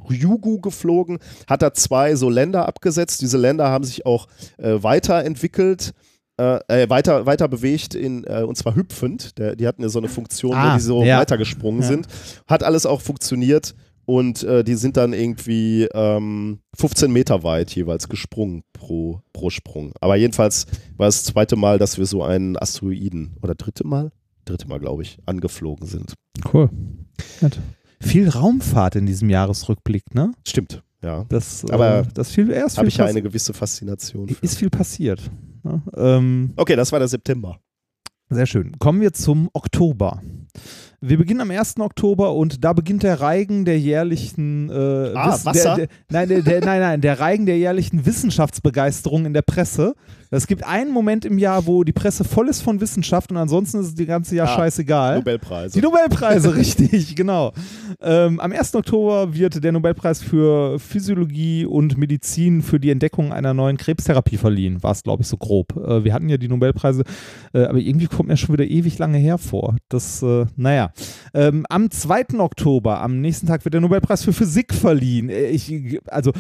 Ryugu 0.10 0.60
geflogen, 0.62 1.20
hat 1.48 1.62
da 1.62 1.74
zwei 1.74 2.16
so 2.16 2.30
Länder 2.30 2.68
abgesetzt. 2.68 3.22
Diese 3.22 3.38
Länder 3.38 3.68
haben 3.70 3.84
sich 3.84 4.06
auch 4.06 4.28
äh, 4.58 4.82
weiterentwickelt. 4.82 5.92
äh, 6.40 6.60
äh, 6.70 6.90
weiter, 6.90 7.26
weiter 7.26 7.48
bewegt, 7.50 7.94
in, 7.94 8.24
äh, 8.24 8.44
und 8.44 8.56
zwar 8.58 8.76
hüpfend. 8.76 9.38
Der, 9.38 9.56
die 9.58 9.68
hatten 9.68 9.82
ja 9.84 9.90
so 9.90 10.00
eine 10.00 10.08
Funktion, 10.08 10.56
Ah, 10.56 10.72
wo 10.72 10.78
die 10.78 10.82
so 10.84 11.04
ja. 11.04 11.20
weitergesprungen 11.20 11.82
Ja. 11.82 11.88
sind. 11.88 12.08
Hat 12.48 12.64
alles 12.64 12.86
auch 12.86 13.02
funktioniert 13.02 13.76
und 14.06 14.44
äh, 14.44 14.64
die 14.64 14.76
sind 14.76 14.98
dann 14.98 15.14
irgendwie 15.14 15.88
ähm, 15.94 16.60
15 16.76 17.12
Meter 17.12 17.44
weit 17.44 17.72
jeweils 17.76 18.10
gesprungen 18.10 18.64
pro, 18.74 19.22
pro 19.34 19.50
Sprung. 19.50 19.94
Aber 20.02 20.16
jedenfalls 20.16 20.66
war 20.98 21.08
es 21.08 21.24
das 21.24 21.34
zweite 21.34 21.56
Mal, 21.56 21.78
dass 21.80 21.98
wir 21.98 22.06
so 22.06 22.24
einen 22.24 22.58
Asteroiden, 22.58 23.38
oder 23.42 23.56
dritte 23.56 23.86
Mal? 23.86 24.12
Dritte 24.46 24.68
Mal, 24.68 24.80
glaube 24.80 25.04
ich, 25.04 25.20
angeflogen 25.26 25.88
sind. 25.88 26.14
Cool. 26.52 26.70
Nett. 27.42 27.60
Viel 28.00 28.30
Raumfahrt 28.30 28.96
in 28.96 29.06
diesem 29.06 29.30
Jahresrückblick, 29.30 30.16
ne? 30.16 30.32
Stimmt, 30.48 30.82
ja. 31.04 31.26
Das, 31.30 31.64
Aber 31.70 32.00
äh, 32.00 32.04
das 32.14 32.32
viel, 32.32 32.50
erst 32.50 32.78
Habe 32.80 32.88
ich 32.88 32.98
ja 32.98 33.06
eine 33.06 33.22
gewisse 33.22 33.54
Faszination 33.54 34.28
für. 34.30 34.44
ist 34.44 34.58
viel 34.58 34.72
passiert. 34.72 35.30
Ne? 35.64 35.82
Ähm, 35.96 36.54
Okay, 36.56 36.76
das 36.76 36.92
war 36.92 37.00
der 37.00 37.08
September. 37.08 37.60
Sehr 38.30 38.46
schön. 38.48 38.72
Kommen 38.80 39.02
wir 39.02 39.14
zum 39.14 39.50
Oktober. 39.54 40.22
Wir 41.04 41.18
beginnen 41.18 41.42
am 41.42 41.50
1. 41.50 41.80
Oktober 41.80 42.36
und 42.36 42.64
da 42.64 42.74
beginnt 42.74 43.02
der 43.02 43.20
Reigen 43.22 43.66
der 43.66 43.80
jährlichen 43.80 44.70
äh, 44.70 45.14
Ah, 45.16 45.40
Wasser? 45.44 45.76
Der, 45.76 45.88
der, 45.88 45.88
nein, 46.10 46.44
der, 46.44 46.64
nein, 46.64 46.80
nein, 46.80 47.02
der 47.02 47.20
Reigen 47.20 47.48
der 47.48 47.58
jährlichen 47.58 48.06
Wissenschaftsbegeisterung 48.06 49.26
in 49.26 49.34
der 49.34 49.42
Presse. 49.42 49.96
Es 50.34 50.48
gibt 50.48 50.66
einen 50.66 50.92
Moment 50.92 51.26
im 51.26 51.38
Jahr, 51.38 51.66
wo 51.66 51.84
die 51.84 51.92
Presse 51.92 52.24
voll 52.24 52.48
ist 52.48 52.62
von 52.62 52.80
Wissenschaft 52.80 53.32
und 53.32 53.38
ansonsten 53.38 53.80
ist 53.82 53.88
es 53.88 53.96
die 53.96 54.06
ganze 54.06 54.34
Jahr 54.38 54.48
Ah, 54.48 54.56
scheißegal. 54.56 55.18
Nobelpreise. 55.18 55.74
Die 55.78 55.82
Nobelpreise, 55.82 56.56
richtig, 56.56 57.18
genau. 57.18 57.52
Ähm, 58.00 58.40
am 58.40 58.54
1. 58.54 58.74
Oktober 58.76 59.36
wird 59.36 59.62
der 59.62 59.74
Nobelpreis 59.74 60.24
für 60.24 60.80
Physiologie 60.80 61.66
und 61.66 61.98
Medizin 61.98 62.62
für 62.62 62.80
die 62.80 62.92
Entdeckung 62.92 63.34
einer 63.34 63.54
neuen 63.54 63.76
Krebstherapie 63.76 64.38
verliehen. 64.38 64.82
War 64.82 64.92
es, 64.94 65.04
glaube 65.04 65.22
ich, 65.24 65.28
so 65.28 65.36
grob. 65.36 65.76
Äh, 65.76 66.06
wir 66.06 66.14
hatten 66.14 66.30
ja 66.30 66.38
die 66.38 66.48
Nobelpreise, 66.48 67.04
äh, 67.54 67.66
aber 67.66 67.80
irgendwie 67.80 68.08
kommt 68.08 68.30
mir 68.30 68.38
schon 68.38 68.54
wieder 68.54 68.66
ewig 68.66 68.98
lange 69.00 69.18
her 69.18 69.38
vor. 69.38 69.76
Das, 69.90 70.24
äh, 70.24 70.46
naja. 70.56 70.94
Ähm, 71.34 71.66
am 71.68 71.92
2. 71.92 72.40
Oktober, 72.40 73.02
am 73.02 73.20
nächsten 73.20 73.48
Tag, 73.48 73.66
wird 73.66 73.74
der 73.74 73.82
Nobelpreis 73.82 74.24
für 74.24 74.32
Physik 74.32 74.74
verliehen. 74.74 75.30
Äh, 75.30 75.48
Ich, 75.50 76.00
also. 76.08 76.32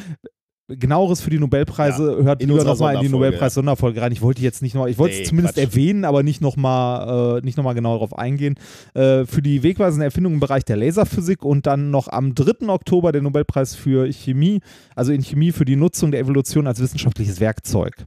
Genaueres 0.67 1.19
für 1.19 1.29
die 1.29 1.39
Nobelpreise 1.39 2.23
hört 2.23 2.41
in 2.41 2.49
lieber 2.49 2.63
nochmal 2.63 2.95
in 2.95 3.01
die 3.01 3.07
Sonderfolge, 3.07 3.31
Nobelpreis-Sonderfolge 3.31 4.01
rein. 4.01 4.11
Ich 4.13 4.21
wollte 4.21 4.41
jetzt 4.41 4.61
nicht 4.61 4.73
noch, 4.73 4.87
ich 4.87 4.97
wollte 4.97 5.15
Nee, 5.15 5.23
es 5.23 5.27
zumindest 5.29 5.55
Quatsch. 5.55 5.63
erwähnen, 5.65 6.05
aber 6.05 6.23
nicht 6.23 6.39
nochmal 6.39 7.39
äh, 7.39 7.45
nicht 7.45 7.57
noch 7.57 7.63
mal 7.65 7.73
genau 7.73 7.93
darauf 7.93 8.17
eingehen. 8.17 8.55
Äh, 8.93 9.25
für 9.25 9.41
die 9.41 9.63
wegweisende 9.63 10.05
Erfindung 10.05 10.33
im 10.35 10.39
Bereich 10.39 10.63
der 10.63 10.77
Laserphysik 10.77 11.43
und 11.43 11.67
dann 11.67 11.91
noch 11.91 12.07
am 12.07 12.35
3. 12.35 12.69
Oktober 12.69 13.11
der 13.11 13.21
Nobelpreis 13.21 13.75
für 13.75 14.09
Chemie, 14.13 14.61
also 14.95 15.11
in 15.11 15.21
Chemie 15.23 15.51
für 15.51 15.65
die 15.65 15.75
Nutzung 15.75 16.11
der 16.11 16.21
Evolution 16.21 16.67
als 16.67 16.79
wissenschaftliches 16.79 17.41
Werkzeug. 17.41 18.05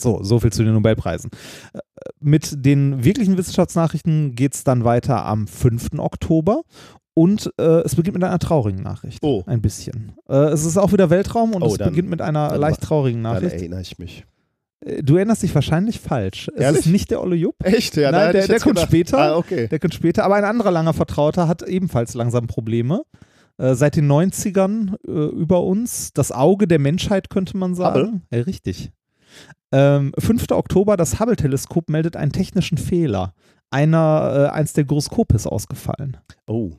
So, 0.00 0.22
so 0.22 0.38
viel 0.40 0.52
zu 0.52 0.62
den 0.64 0.74
Nobelpreisen. 0.74 1.30
Äh, 1.72 1.78
Mit 2.20 2.64
den 2.64 3.04
wirklichen 3.04 3.38
Wissenschaftsnachrichten 3.38 4.34
geht 4.34 4.54
es 4.54 4.64
dann 4.64 4.84
weiter 4.84 5.24
am 5.24 5.46
5. 5.46 5.98
Oktober. 5.98 6.62
Und 7.18 7.52
äh, 7.58 7.80
es 7.80 7.96
beginnt 7.96 8.14
mit 8.14 8.22
einer 8.24 8.38
traurigen 8.38 8.82
Nachricht. 8.82 9.18
Oh. 9.22 9.42
Ein 9.46 9.60
bisschen. 9.60 10.12
Äh, 10.28 10.36
es 10.50 10.64
ist 10.64 10.76
auch 10.76 10.92
wieder 10.92 11.10
Weltraum 11.10 11.52
und 11.54 11.62
Oh, 11.62 11.66
es 11.72 11.78
dann- 11.78 11.88
beginnt 11.90 12.10
mit 12.10 12.20
einer 12.20 12.48
dann 12.50 12.60
leicht 12.60 12.80
traurigen 12.80 13.22
Dann 13.24 13.34
Nachricht. 13.34 13.56
erinnere 13.56 13.80
ich 13.80 13.98
mich. 13.98 14.24
Äh, 14.84 15.02
Du 15.02 15.16
erinnerst 15.16 15.42
dich 15.42 15.52
wahrscheinlich 15.54 15.98
falsch. 15.98 16.48
Es 16.54 16.60
Ehrlich? 16.60 16.80
ist 16.86 16.92
nicht 16.92 17.10
der 17.10 17.20
Olle 17.20 17.34
Jupp. 17.34 17.56
Echt? 17.64 17.96
Ja, 17.96 18.12
Nein, 18.12 18.32
der- 18.32 18.46
der 18.46 18.60
kommt 18.60 18.76
gedacht. 18.76 18.86
später. 18.88 19.18
Ah, 19.18 19.36
okay. 19.36 19.66
Der 19.66 19.80
kommt 19.80 19.94
später. 19.94 20.24
Aber 20.24 20.36
ein 20.36 20.44
anderer 20.44 20.70
langer 20.70 20.92
Vertrauter 20.92 21.48
hat 21.48 21.62
ebenfalls 21.62 22.14
langsam 22.14 22.46
Probleme. 22.46 23.02
Äh, 23.56 23.74
seit 23.74 23.96
den 23.96 24.06
90ern 24.06 24.94
äh, 25.08 25.10
über 25.10 25.64
uns. 25.64 26.12
Das 26.12 26.30
Auge 26.30 26.68
der 26.68 26.78
Menschheit, 26.78 27.30
könnte 27.30 27.56
man 27.56 27.74
sagen. 27.74 28.22
Ja, 28.32 28.42
richtig. 28.42 28.92
Ähm, 29.72 30.12
5. 30.16 30.52
Oktober, 30.52 30.96
das 30.96 31.18
Hubble-Teleskop 31.18 31.90
meldet 31.90 32.14
einen 32.16 32.30
technischen 32.32 32.78
Fehler. 32.78 33.34
Einer, 33.70 34.50
äh, 34.52 34.56
eins 34.56 34.72
der 34.72 34.84
Gyroskope 34.84 35.34
ist 35.34 35.48
ausgefallen. 35.48 36.16
Oh. 36.46 36.70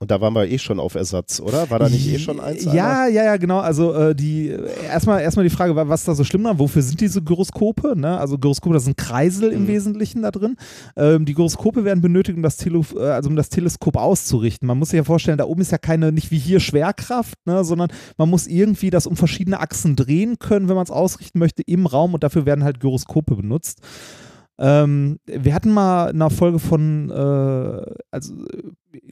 Und 0.00 0.10
da 0.10 0.20
waren 0.20 0.34
wir 0.34 0.46
eh 0.50 0.58
schon 0.58 0.80
auf 0.80 0.96
Ersatz, 0.96 1.40
oder? 1.40 1.70
War 1.70 1.78
da 1.78 1.88
nicht 1.88 2.06
eh 2.12 2.18
schon 2.18 2.38
eins? 2.40 2.64
Ja, 2.64 3.06
ja, 3.06 3.24
ja, 3.24 3.36
genau. 3.36 3.60
Also 3.60 3.94
äh, 3.94 4.14
die 4.14 4.48
erstmal 4.90 5.22
erstmal 5.22 5.44
die 5.44 5.54
Frage, 5.54 5.74
wa- 5.76 5.88
was 5.88 6.04
da 6.04 6.14
so 6.14 6.24
schlimm 6.24 6.44
war, 6.44 6.58
wofür 6.58 6.82
sind 6.82 7.00
diese 7.00 7.22
Gyroskope? 7.22 7.94
Ne? 7.96 8.18
Also 8.18 8.36
Gyroskope, 8.36 8.74
das 8.74 8.84
sind 8.84 8.96
Kreisel 8.98 9.50
im 9.52 9.62
Mhm. 9.62 9.68
Wesentlichen 9.68 10.22
da 10.22 10.30
drin. 10.32 10.56
Ähm, 10.96 11.24
die 11.24 11.32
Gyroskope 11.32 11.84
werden 11.84 12.00
benötigt, 12.02 12.36
um 12.36 12.42
das, 12.42 12.56
Tele 12.56 12.80
äh, 12.96 13.02
also 13.04 13.30
um 13.30 13.36
das 13.36 13.48
Teleskop 13.48 13.96
auszurichten. 13.96 14.66
Man 14.66 14.78
muss 14.78 14.90
sich 14.90 14.98
ja 14.98 15.04
vorstellen, 15.04 15.38
da 15.38 15.44
oben 15.44 15.62
ist 15.62 15.72
ja 15.72 15.78
keine, 15.78 16.12
nicht 16.12 16.30
wie 16.32 16.38
hier 16.38 16.60
Schwerkraft, 16.60 17.38
ne? 17.46 17.64
sondern 17.64 17.88
man 18.18 18.28
muss 18.28 18.46
irgendwie 18.48 18.90
das 18.90 19.06
um 19.06 19.16
verschiedene 19.16 19.60
Achsen 19.60 19.94
drehen 19.96 20.38
können, 20.40 20.68
wenn 20.68 20.74
man 20.76 20.84
es 20.84 20.90
ausrichten 20.90 21.38
möchte 21.38 21.62
im 21.62 21.86
Raum 21.86 22.12
und 22.14 22.24
dafür 22.24 22.44
werden 22.44 22.64
halt 22.64 22.80
Gyroskope 22.80 23.36
benutzt. 23.36 23.78
Ähm, 24.58 25.18
wir 25.26 25.54
hatten 25.54 25.72
mal 25.72 26.10
in 26.10 26.16
einer 26.16 26.30
Folge 26.30 26.58
von 26.58 27.10
äh, 27.10 27.94
also 28.10 28.34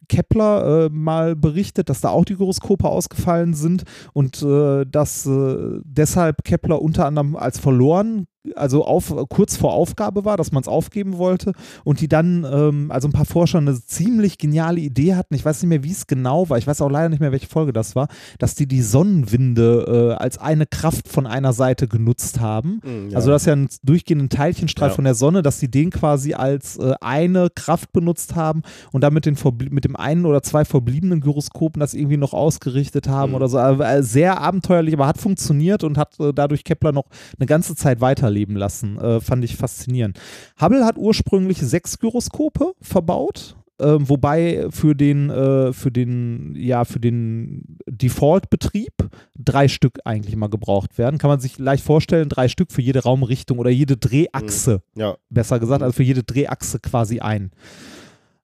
Kepler 0.09 0.87
äh, 0.87 0.89
mal 0.91 1.35
berichtet, 1.35 1.89
dass 1.89 2.01
da 2.01 2.11
auch 2.11 2.25
die 2.25 2.37
Gyroskope 2.37 2.89
ausgefallen 2.89 3.55
sind 3.55 3.85
und 4.12 4.43
äh, 4.43 4.85
dass 4.87 5.27
äh, 5.27 5.81
deshalb 5.85 6.45
Kepler 6.45 6.81
unter 6.81 7.07
anderem 7.07 7.35
als 7.35 7.59
verloren, 7.59 8.27
also 8.57 8.85
auf, 8.85 9.15
kurz 9.29 9.57
vor 9.57 9.73
Aufgabe 9.73 10.25
war, 10.25 10.37
dass 10.37 10.51
man 10.53 10.62
es 10.62 10.69
aufgeben 10.69 11.17
wollte 11.19 11.53
und 11.85 12.01
die 12.01 12.09
dann, 12.09 12.45
ähm, 12.51 12.91
also 12.91 13.07
ein 13.09 13.12
paar 13.12 13.25
Forscher 13.25 13.59
eine 13.59 13.75
ziemlich 13.85 14.37
geniale 14.39 14.81
Idee 14.81 15.15
hatten, 15.15 15.35
ich 15.35 15.45
weiß 15.45 15.62
nicht 15.62 15.69
mehr, 15.69 15.85
wie 15.85 15.93
es 15.93 16.07
genau 16.07 16.49
war, 16.51 16.59
ich 16.59 16.67
weiß 16.67 16.81
auch 16.83 16.91
leider 16.91 17.09
nicht 17.09 17.21
mehr, 17.21 17.33
welche 17.33 17.47
Folge 17.47 17.73
das 17.73 17.95
war, 17.95 18.09
dass 18.39 18.55
die 18.55 18.67
die 18.67 18.83
Sonnenwinde 18.83 20.17
äh, 20.19 20.23
als 20.23 20.39
eine 20.39 20.67
Kraft 20.67 21.09
von 21.09 21.27
einer 21.27 21.53
Seite 21.53 21.89
genutzt 21.89 22.41
haben. 22.41 22.81
Mhm, 22.85 23.11
ja. 23.11 23.17
Also 23.17 23.31
das 23.31 23.43
ist 23.43 23.47
ja 23.47 23.53
ein 23.55 23.69
durchgehenden 23.83 24.29
Teilchenstrahl 24.29 24.89
Ja. 24.91 24.95
von 24.95 25.05
der 25.05 25.15
Sonne, 25.15 25.43
dass 25.43 25.61
sie 25.61 25.71
den 25.71 25.91
quasi 25.91 26.35
als 26.35 26.79
äh, 26.79 26.95
eine 27.01 27.49
Kraft 27.55 27.93
benutzt 27.93 28.35
haben 28.35 28.62
und 28.93 29.03
damit 29.03 29.27
den 29.27 29.37
mit 29.71 29.85
dem 29.85 29.97
einen 29.97 30.27
oder 30.27 30.43
zwei 30.43 30.65
verbliebenen 30.65 31.21
Gyroskopen 31.21 31.81
das 31.81 31.95
irgendwie 31.95 32.17
noch 32.17 32.33
ausgerichtet 32.33 33.09
haben 33.09 33.31
Mhm. 33.31 33.37
oder 33.37 33.49
so. 33.49 33.59
Also, 33.59 34.03
sehr 34.03 34.41
abenteuerlich, 34.41 34.95
aber 34.95 35.07
hat 35.07 35.19
funktioniert 35.19 35.85
und 35.85 35.97
hat 35.99 36.19
äh, 36.21 36.33
dadurch 36.35 36.65
Kepler 36.65 36.93
noch 36.93 37.07
eine 37.39 37.47
ganze 37.47 37.75
Zeit 37.77 38.01
weiterleben 38.33 38.57
lassen. 38.57 38.99
Äh, 38.99 39.20
fand 39.20 39.44
ich 39.44 39.57
faszinierend. 39.57 40.19
Hubble 40.61 40.85
hat 40.85 40.97
ursprünglich 40.97 41.59
sechs 41.59 41.99
Gyroskope 41.99 42.73
verbaut. 42.81 43.57
Ähm, 43.81 44.09
wobei 44.09 44.67
für 44.70 44.94
den, 44.94 45.31
äh, 45.31 45.73
für 45.73 45.91
den, 45.91 46.55
ja, 46.55 46.85
für 46.85 47.01
den 47.01 47.78
Default-Betrieb 47.86 48.93
drei 49.36 49.67
Stück 49.67 49.99
eigentlich 50.05 50.36
mal 50.36 50.49
gebraucht 50.49 50.99
werden. 50.99 51.19
Kann 51.19 51.31
man 51.31 51.41
sich 51.41 51.59
leicht 51.59 51.83
vorstellen, 51.83 52.28
drei 52.28 52.49
Stück 52.49 52.70
für 52.70 52.83
jede 52.83 53.01
Raumrichtung 53.01 53.59
oder 53.59 53.70
jede 53.70 53.97
Drehachse, 53.97 54.83
ja. 54.94 55.17
besser 55.31 55.59
gesagt, 55.59 55.83
also 55.83 55.94
für 55.94 56.05
jede 56.05 56.23
Drehachse 56.23 56.78
quasi 56.78 57.20
ein. 57.20 57.51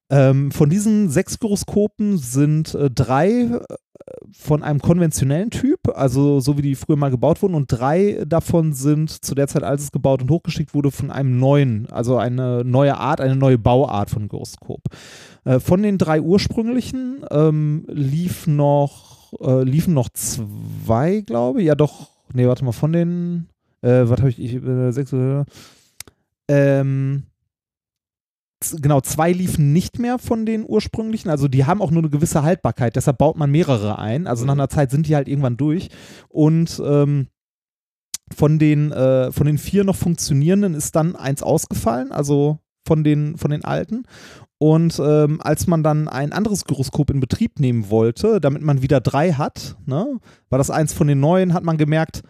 Ähm, 0.09 0.51
von 0.51 0.69
diesen 0.69 1.09
sechs 1.09 1.39
Gyroskopen 1.39 2.17
sind 2.17 2.73
äh, 2.73 2.89
drei 2.89 3.29
äh, 3.29 3.59
von 4.31 4.63
einem 4.63 4.79
konventionellen 4.79 5.49
Typ, 5.49 5.79
also 5.93 6.39
so 6.39 6.57
wie 6.57 6.61
die 6.61 6.75
früher 6.75 6.95
mal 6.97 7.11
gebaut 7.11 7.41
wurden, 7.41 7.55
und 7.55 7.67
drei 7.67 8.23
davon 8.27 8.73
sind 8.73 9.09
zu 9.09 9.35
der 9.35 9.47
Zeit, 9.47 9.63
als 9.63 9.83
es 9.83 9.91
gebaut 9.91 10.21
und 10.21 10.31
hochgeschickt 10.31 10.73
wurde, 10.73 10.91
von 10.91 11.11
einem 11.11 11.39
neuen, 11.39 11.87
also 11.91 12.17
eine 12.17 12.63
neue 12.63 12.97
Art, 12.97 13.21
eine 13.21 13.35
neue 13.35 13.57
Bauart 13.57 14.09
von 14.09 14.27
Gyroskop. 14.27 14.81
Äh, 15.45 15.59
von 15.59 15.81
den 15.81 15.97
drei 15.97 16.21
ursprünglichen 16.21 17.23
ähm, 17.31 17.85
lief 17.87 18.47
noch, 18.47 19.33
äh, 19.41 19.63
liefen 19.63 19.93
noch 19.93 20.09
zwei, 20.09 21.21
glaube 21.21 21.61
ich. 21.61 21.67
Ja, 21.67 21.75
doch. 21.75 22.09
Nee, 22.33 22.47
warte 22.47 22.63
mal, 22.63 22.71
von 22.71 22.93
den, 22.93 23.47
äh, 23.81 24.03
was 24.05 24.19
habe 24.19 24.29
ich, 24.29 24.39
ich 24.39 24.55
äh, 24.55 24.91
sechs, 24.91 25.11
äh, 25.13 25.43
ähm, 26.47 27.23
genau, 28.81 29.01
zwei 29.01 29.31
liefen 29.31 29.73
nicht 29.73 29.99
mehr 29.99 30.19
von 30.19 30.45
den 30.45 30.65
ursprünglichen. 30.67 31.29
Also 31.29 31.47
die 31.47 31.65
haben 31.65 31.81
auch 31.81 31.91
nur 31.91 32.01
eine 32.01 32.09
gewisse 32.09 32.43
Haltbarkeit. 32.43 32.95
Deshalb 32.95 33.17
baut 33.17 33.37
man 33.37 33.51
mehrere 33.51 33.99
ein. 33.99 34.27
Also 34.27 34.45
nach 34.45 34.53
einer 34.53 34.69
Zeit 34.69 34.91
sind 34.91 35.07
die 35.07 35.15
halt 35.15 35.27
irgendwann 35.27 35.57
durch. 35.57 35.89
Und 36.27 36.81
ähm, 36.85 37.27
von 38.35 38.59
den, 38.59 38.91
äh, 38.91 39.31
von 39.31 39.47
den 39.47 39.57
vier 39.57 39.83
noch 39.83 39.95
funktionierenden 39.95 40.75
ist 40.75 40.95
dann 40.95 41.15
eins 41.15 41.41
ausgefallen, 41.41 42.11
also 42.11 42.59
von 42.85 43.03
den, 43.03 43.37
von 43.37 43.51
den 43.51 43.63
alten. 43.63 44.03
Und 44.57 44.99
ähm, 45.03 45.39
als 45.41 45.67
man 45.67 45.83
dann 45.83 46.07
ein 46.07 46.33
anderes 46.33 46.65
Gyroskop 46.65 47.09
in 47.11 47.21
Betrieb 47.21 47.59
nehmen 47.59 47.89
wollte, 47.89 48.41
damit 48.41 48.61
man 48.61 48.81
wieder 48.81 48.99
drei 48.99 49.31
hat, 49.31 49.77
ne, 49.85 50.19
war 50.49 50.57
das 50.57 50.69
eins 50.69 50.93
von 50.93 51.07
den 51.07 51.19
neuen, 51.19 51.53
hat 51.53 51.63
man 51.63 51.77
gemerkt, 51.77 52.23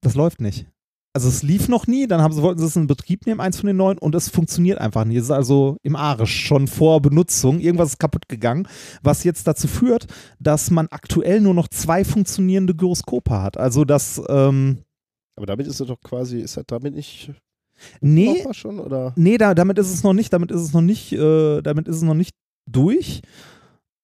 das 0.00 0.14
läuft 0.14 0.40
nicht. 0.40 0.66
Also 1.14 1.28
es 1.28 1.42
lief 1.42 1.68
noch 1.68 1.86
nie, 1.86 2.06
dann 2.06 2.20
haben 2.20 2.32
sie, 2.32 2.42
wollten 2.42 2.60
sie 2.60 2.66
es 2.66 2.76
in 2.76 2.86
Betrieb 2.86 3.26
nehmen, 3.26 3.40
eins 3.40 3.58
von 3.58 3.66
den 3.66 3.76
neuen, 3.76 3.98
und 3.98 4.14
es 4.14 4.28
funktioniert 4.28 4.78
einfach 4.78 5.04
nicht. 5.04 5.16
Es 5.16 5.24
ist 5.24 5.30
also 5.30 5.76
im 5.82 5.96
Arsch, 5.96 6.46
schon 6.46 6.68
vor 6.68 7.00
Benutzung. 7.00 7.60
Irgendwas 7.60 7.90
ist 7.90 7.98
kaputt 7.98 8.28
gegangen, 8.28 8.68
was 9.02 9.24
jetzt 9.24 9.46
dazu 9.46 9.66
führt, 9.66 10.06
dass 10.38 10.70
man 10.70 10.86
aktuell 10.90 11.40
nur 11.40 11.54
noch 11.54 11.68
zwei 11.68 12.04
funktionierende 12.04 12.74
Gyroskope 12.74 13.30
hat. 13.30 13.56
Also 13.56 13.84
das, 13.84 14.20
ähm, 14.28 14.78
Aber 15.34 15.46
damit 15.46 15.66
ist 15.66 15.80
es 15.80 15.86
doch 15.86 16.00
quasi, 16.00 16.40
ist 16.40 16.56
das 16.56 16.64
damit 16.66 16.94
nicht 16.94 17.32
nee, 18.00 18.44
schon? 18.52 18.78
Oder? 18.80 19.12
Nee, 19.16 19.38
da, 19.38 19.54
damit 19.54 19.78
ist 19.78 19.92
es 19.92 20.02
noch 20.02 20.12
nicht, 20.12 20.32
damit 20.32 20.50
ist 20.50 20.60
es 20.60 20.72
noch 20.72 20.82
nicht, 20.82 21.12
äh, 21.12 21.62
damit 21.62 21.88
ist 21.88 21.96
es 21.96 22.02
noch 22.02 22.14
nicht 22.14 22.34
durch. 22.66 23.22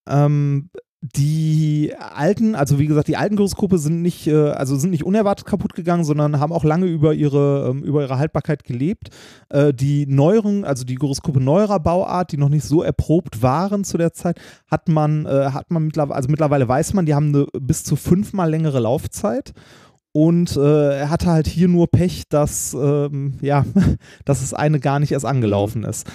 Ähm, 0.08 0.70
die 1.12 1.92
alten, 1.98 2.54
also 2.54 2.78
wie 2.78 2.86
gesagt, 2.86 3.08
die 3.08 3.18
alten 3.18 3.36
Gyroskope 3.36 3.76
sind 3.76 4.00
nicht, 4.00 4.26
äh, 4.26 4.52
also 4.52 4.76
sind 4.76 4.88
nicht 4.88 5.04
unerwartet 5.04 5.46
kaputt 5.46 5.74
gegangen, 5.74 6.02
sondern 6.02 6.40
haben 6.40 6.52
auch 6.52 6.64
lange 6.64 6.86
über 6.86 7.12
ihre, 7.12 7.68
ähm, 7.68 7.82
über 7.82 8.00
ihre 8.00 8.18
Haltbarkeit 8.18 8.64
gelebt. 8.64 9.08
Äh, 9.50 9.74
die 9.74 10.06
neueren, 10.06 10.64
also 10.64 10.84
die 10.84 10.94
Gyroskope 10.94 11.42
neuerer 11.42 11.78
Bauart, 11.78 12.32
die 12.32 12.38
noch 12.38 12.48
nicht 12.48 12.64
so 12.64 12.82
erprobt 12.82 13.42
waren 13.42 13.84
zu 13.84 13.98
der 13.98 14.14
Zeit, 14.14 14.40
hat 14.66 14.88
man, 14.88 15.26
äh, 15.26 15.50
hat 15.50 15.70
man 15.70 15.84
mittlerweile, 15.84 16.16
also 16.16 16.30
mittlerweile 16.30 16.66
weiß 16.66 16.94
man, 16.94 17.04
die 17.04 17.14
haben 17.14 17.34
eine 17.34 17.46
bis 17.60 17.84
zu 17.84 17.96
fünfmal 17.96 18.48
längere 18.48 18.80
Laufzeit. 18.80 19.52
Und 20.12 20.56
äh, 20.56 21.00
er 21.00 21.10
hatte 21.10 21.26
halt 21.26 21.48
hier 21.48 21.68
nur 21.68 21.88
Pech, 21.88 22.28
dass, 22.30 22.72
ähm, 22.72 23.34
ja, 23.42 23.66
dass 24.24 24.40
das 24.40 24.54
eine 24.54 24.80
gar 24.80 25.00
nicht 25.00 25.12
erst 25.12 25.26
angelaufen 25.26 25.84
ist. 25.84 26.06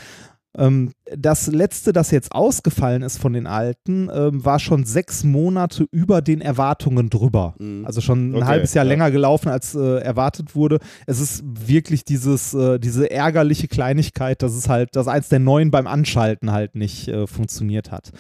Ähm, 0.58 0.92
das 1.16 1.48
letzte, 1.48 1.94
das 1.94 2.12
jetzt 2.12 2.32
ausgefallen 2.32 3.04
ist 3.04 3.18
von 3.18 3.34
den 3.34 3.46
alten, 3.46 4.10
ähm, 4.12 4.44
war 4.44 4.60
schon 4.60 4.84
sechs 4.84 5.24
Monate 5.24 5.86
über 5.92 6.22
den 6.22 6.42
Erwartungen 6.42 7.10
drüber. 7.10 7.56
Mhm. 7.60 7.86
Also 7.86 8.02
schon 8.02 8.32
ein 8.32 8.36
Okay, 8.36 8.46
halbes 8.46 8.74
Jahr 8.74 8.86
ja. 8.86 8.90
länger 8.90 9.12
gelaufen, 9.12 9.50
als 9.50 9.76
äh, 9.76 10.00
erwartet 10.00 10.56
wurde. 10.56 10.80
Es 11.06 11.20
ist 11.20 11.44
wirklich 11.46 12.04
dieses, 12.04 12.54
äh, 12.54 12.80
diese 12.80 13.12
ärgerliche 13.12 13.68
Kleinigkeit, 13.68 14.42
dass 14.42 14.54
es 14.54 14.68
halt, 14.70 14.96
dass 14.96 15.08
eins 15.08 15.30
der 15.30 15.40
neuen 15.40 15.70
beim 15.70 15.86
Anschalten 15.86 16.52
halt 16.52 16.76
nicht 16.76 17.08
äh, 17.08 17.28
funktioniert 17.28 17.92
hat. 17.92 18.12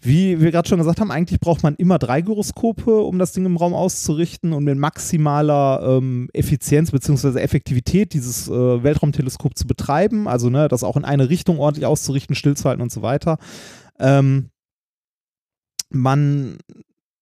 Wie 0.00 0.40
wir 0.40 0.52
gerade 0.52 0.68
schon 0.68 0.78
gesagt 0.78 1.00
haben, 1.00 1.10
eigentlich 1.10 1.40
braucht 1.40 1.64
man 1.64 1.74
immer 1.74 1.98
drei 1.98 2.20
Gyroskope, 2.20 3.00
um 3.00 3.18
das 3.18 3.32
Ding 3.32 3.44
im 3.44 3.56
Raum 3.56 3.74
auszurichten 3.74 4.52
und 4.52 4.62
mit 4.62 4.78
maximaler 4.78 5.98
ähm, 5.98 6.28
Effizienz 6.32 6.92
bzw. 6.92 7.40
Effektivität 7.40 8.12
dieses 8.12 8.48
äh, 8.48 8.82
Weltraumteleskop 8.82 9.58
zu 9.58 9.66
betreiben. 9.66 10.28
Also 10.28 10.50
ne, 10.50 10.68
das 10.68 10.84
auch 10.84 10.96
in 10.96 11.04
eine 11.04 11.28
Richtung 11.28 11.58
ordentlich 11.58 11.86
auszurichten, 11.86 12.36
stillzuhalten 12.36 12.80
und 12.80 12.92
so 12.92 13.02
weiter. 13.02 13.38
Ähm, 13.98 14.50
man, 15.90 16.58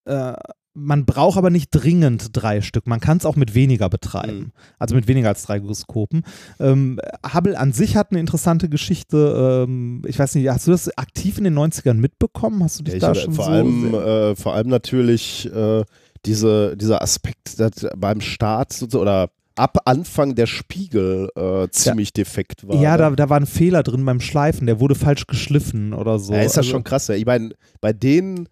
äh, 0.04 0.34
man 0.78 1.06
braucht 1.06 1.38
aber 1.38 1.48
nicht 1.50 1.70
dringend 1.70 2.28
drei 2.32 2.60
Stück. 2.60 2.86
Man 2.86 3.00
kann 3.00 3.16
es 3.16 3.24
auch 3.24 3.34
mit 3.34 3.54
weniger 3.54 3.88
betreiben. 3.88 4.38
Mhm. 4.38 4.52
Also 4.78 4.94
mit 4.94 5.08
weniger 5.08 5.28
als 5.28 5.42
drei 5.44 5.58
Gyroskopen. 5.58 6.22
Ähm, 6.60 7.00
Hubble 7.32 7.58
an 7.58 7.72
sich 7.72 7.96
hat 7.96 8.10
eine 8.10 8.20
interessante 8.20 8.68
Geschichte. 8.68 9.64
Ähm, 9.66 10.02
ich 10.06 10.18
weiß 10.18 10.34
nicht, 10.34 10.48
hast 10.50 10.66
du 10.66 10.72
das 10.72 10.96
aktiv 10.98 11.38
in 11.38 11.44
den 11.44 11.58
90ern 11.58 11.94
mitbekommen? 11.94 12.62
Hast 12.62 12.78
du 12.78 12.84
dich 12.84 12.92
Ja, 12.94 12.96
ich 12.98 13.02
da 13.02 13.14
schon 13.14 13.32
vor, 13.34 13.46
so 13.46 13.50
allem, 13.50 13.94
äh, 13.94 14.36
vor 14.36 14.54
allem 14.54 14.68
natürlich 14.68 15.50
äh, 15.52 15.82
diese, 16.26 16.76
dieser 16.76 17.00
Aspekt, 17.02 17.58
dass 17.58 17.86
beim 17.96 18.20
Start 18.20 18.94
oder 18.94 19.30
ab 19.54 19.78
Anfang 19.86 20.34
der 20.34 20.46
Spiegel 20.46 21.30
äh, 21.34 21.68
ziemlich 21.70 22.12
defekt 22.12 22.68
war. 22.68 22.76
ja, 22.76 22.92
ne? 22.92 22.98
da, 22.98 23.10
da 23.12 23.30
war 23.30 23.40
ein 23.40 23.46
Fehler 23.46 23.82
drin 23.82 24.04
beim 24.04 24.20
Schleifen, 24.20 24.66
der 24.66 24.80
wurde 24.80 24.94
falsch 24.94 25.26
geschliffen 25.26 25.94
oder 25.94 26.18
so. 26.18 26.34
ja, 26.34 26.40
ist 26.40 26.50
das 26.52 26.58
Also- 26.58 26.70
schon 26.72 26.84
krass. 26.84 27.08
Ja. 27.08 27.14
Ich 27.14 27.24
meine, 27.24 27.54
bei 27.80 27.94
den 27.94 28.48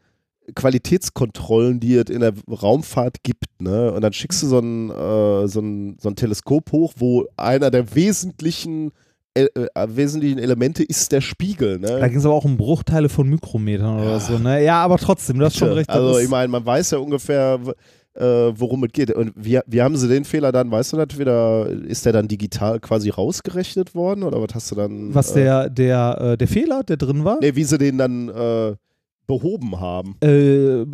Qualitätskontrollen, 0.54 1.80
die 1.80 1.96
es 1.96 2.10
in 2.10 2.20
der 2.20 2.34
Raumfahrt 2.50 3.22
gibt, 3.22 3.44
ne, 3.60 3.92
und 3.92 4.02
dann 4.02 4.12
schickst 4.12 4.42
du 4.42 4.46
so 4.46 4.58
ein, 4.58 4.90
äh, 4.90 5.48
so 5.48 5.60
ein, 5.60 5.96
so 6.00 6.08
ein 6.08 6.16
Teleskop 6.16 6.72
hoch, 6.72 6.92
wo 6.96 7.26
einer 7.36 7.70
der 7.70 7.94
wesentlichen, 7.94 8.92
äh, 9.34 9.44
äh, 9.54 9.86
wesentlichen 9.88 10.38
Elemente 10.38 10.82
ist 10.82 11.12
der 11.12 11.20
Spiegel. 11.20 11.78
Ne? 11.78 11.98
Da 11.98 12.08
ging 12.08 12.18
es 12.18 12.26
aber 12.26 12.34
auch 12.34 12.44
um 12.44 12.56
Bruchteile 12.56 13.08
von 13.08 13.28
Mikrometern 13.28 14.00
oder 14.00 14.20
so, 14.20 14.38
ne? 14.38 14.62
Ja, 14.62 14.82
aber 14.84 14.98
trotzdem, 14.98 15.38
du 15.38 15.46
hast 15.46 15.56
schon 15.56 15.72
recht. 15.72 15.88
Also 15.90 16.18
ich 16.18 16.28
meine, 16.28 16.48
man 16.48 16.64
weiß 16.64 16.92
ja 16.92 16.98
ungefähr, 16.98 17.58
äh, 18.14 18.22
worum 18.22 18.84
es 18.84 18.92
geht. 18.92 19.10
Und 19.10 19.32
wie, 19.36 19.58
wie 19.66 19.82
haben 19.82 19.96
sie 19.96 20.08
den 20.08 20.24
Fehler 20.24 20.52
dann, 20.52 20.70
weißt 20.70 20.92
du 20.92 20.96
das 20.98 21.18
wieder, 21.18 21.66
ist 21.68 22.06
der 22.06 22.12
dann 22.12 22.28
digital 22.28 22.80
quasi 22.80 23.10
rausgerechnet 23.10 23.94
worden 23.94 24.22
oder 24.22 24.40
was 24.40 24.54
hast 24.54 24.70
du 24.70 24.76
dann? 24.76 25.14
was 25.14 25.32
äh, 25.32 25.42
der, 25.42 25.70
der, 25.70 26.18
äh, 26.20 26.36
der 26.36 26.48
Fehler, 26.48 26.82
der 26.84 26.96
drin 26.96 27.24
war, 27.24 27.38
Nee, 27.40 27.56
wie 27.56 27.64
sie 27.64 27.78
den 27.78 27.98
dann 27.98 28.28
behoben 29.26 29.80
haben. 29.80 30.16
äh, 30.22 30.84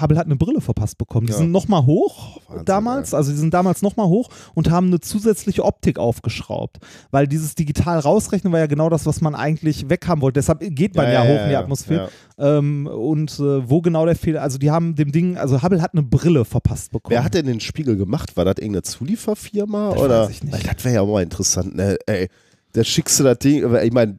Hubble 0.00 0.16
hat 0.18 0.26
eine 0.26 0.36
Brille 0.36 0.60
verpasst 0.60 0.96
bekommen. 0.98 1.26
Die 1.26 1.32
Ja. 1.32 1.38
sind 1.38 1.50
nochmal 1.52 1.84
hoch 1.86 2.40
Wahnsinn, 2.48 2.64
damals, 2.64 3.14
also 3.14 3.30
die 3.30 3.36
sind 3.38 3.52
damals 3.52 3.82
nochmal 3.82 4.06
hoch 4.06 4.28
und 4.54 4.70
haben 4.70 4.86
eine 4.86 5.00
zusätzliche 5.00 5.64
Optik 5.64 5.98
aufgeschraubt. 5.98 6.78
Weil 7.10 7.26
dieses 7.26 7.54
digital 7.54 7.98
rausrechnen 7.98 8.52
war 8.52 8.60
ja 8.60 8.66
genau 8.66 8.88
das, 8.88 9.06
was 9.06 9.20
man 9.20 9.34
eigentlich 9.34 9.88
weghaben 9.90 10.22
wollte. 10.22 10.38
Deshalb 10.38 10.60
geht 10.60 10.94
man 10.96 11.10
ja, 11.12 11.22
hoch 11.24 11.42
in 11.44 11.48
die 11.50 11.56
Atmosphäre. 11.56 12.08
Ähm, 12.38 12.86
und 12.86 13.32
äh, 13.38 13.68
wo 13.68 13.80
genau 13.80 14.06
der 14.06 14.16
Fehler, 14.16 14.42
also 14.42 14.58
die 14.58 14.70
haben 14.70 14.94
dem 14.94 15.12
Ding, 15.12 15.36
also 15.36 15.62
Hubble 15.62 15.80
hat 15.82 15.92
eine 15.92 16.02
Brille 16.02 16.44
verpasst 16.44 16.90
bekommen. 16.90 17.14
Wer 17.14 17.24
hat 17.24 17.34
denn 17.34 17.46
den 17.46 17.60
Spiegel 17.60 17.96
gemacht? 17.96 18.36
War 18.36 18.44
das 18.44 18.56
irgendeine 18.58 18.82
Zulieferfirma? 18.82 19.90
Das 19.94 20.02
oder? 20.02 20.22
weiß 20.24 20.30
ich 20.30 20.42
nicht. 20.42 20.52
Weil 20.54 20.74
Das 20.74 20.84
wäre 20.84 20.94
ja 20.96 21.04
mal 21.04 21.22
interessant, 21.22 21.76
ne? 21.76 21.96
Ey, 22.06 22.28
da 22.72 22.82
schickst 22.82 23.20
du 23.20 23.24
das 23.24 23.38
Ding, 23.38 23.62
ich 23.82 23.92
meine, 23.92 24.18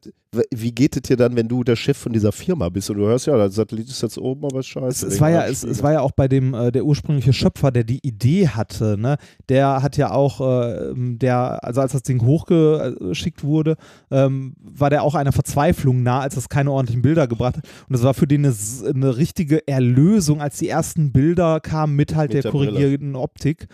wie 0.54 0.72
geht 0.72 0.96
es 0.96 1.02
dir 1.04 1.18
dann, 1.18 1.36
wenn 1.36 1.48
du 1.48 1.64
der 1.64 1.76
Chef 1.76 1.98
von 1.98 2.14
dieser 2.14 2.32
Firma 2.32 2.70
bist 2.70 2.90
und 2.90 2.98
du 2.98 3.06
hörst, 3.06 3.28
ja, 3.28 3.36
der 3.38 3.50
Satellit 3.50 3.88
ist 3.88 4.02
jetzt 4.02 4.18
oben, 4.18 4.46
aber 4.46 4.60
Es, 4.60 4.68
scheiße. 4.68 5.08
es, 5.08 5.14
wegen 5.14 5.22
war 5.22 5.30
ja, 5.30 5.46
es, 5.46 5.64
es 5.64 5.82
war 5.84 5.94
ja 5.94 6.02
auch 6.02 6.12
bei 6.12 6.28
dem, 6.28 6.54
äh, 6.54 6.72
der 6.72 6.86
ursprüngliche 6.86 7.34
Schöpfer, 7.34 7.72
der 7.72 7.84
die 7.84 8.00
Idee 8.06 8.48
hatte, 8.50 8.98
ne? 8.98 9.18
der 9.50 9.82
hat 9.82 9.98
ja 9.98 10.12
auch, 10.12 10.42
äh, 10.42 10.94
der, 10.96 11.64
also 11.64 11.82
als 11.82 11.92
das 11.94 12.04
Ding 12.04 12.22
hochgeschickt 12.22 13.44
wurde, 13.44 13.76
ähm, 14.12 14.56
war 14.60 14.90
der 14.90 15.04
auch 15.04 15.16
einer 15.16 15.32
Verzweiflung 15.32 16.04
nah, 16.04 16.20
als 16.20 16.38
es 16.38 16.50
keine 16.50 16.72
ordentlichen 16.72 17.02
Bilder 17.02 17.28
gebracht 17.28 17.58
hat. 17.58 17.66
Und 17.88 17.94
das 17.94 18.04
war 18.04 18.14
für 18.14 18.28
den 18.28 18.46
eine, 18.46 18.56
eine 18.94 19.18
richtige 19.18 19.68
Erlösung, 19.68 20.42
als 20.42 20.58
die 20.58 20.70
ersten 20.70 21.12
Bilder 21.12 21.60
kamen 21.60 21.96
mit 21.96 22.16
halt 22.16 22.30
Mit 22.34 22.44
der, 22.44 22.52
der 22.52 22.58
Brille. 22.58 22.72
korrigierten 22.72 23.16
Optik. 23.16 23.68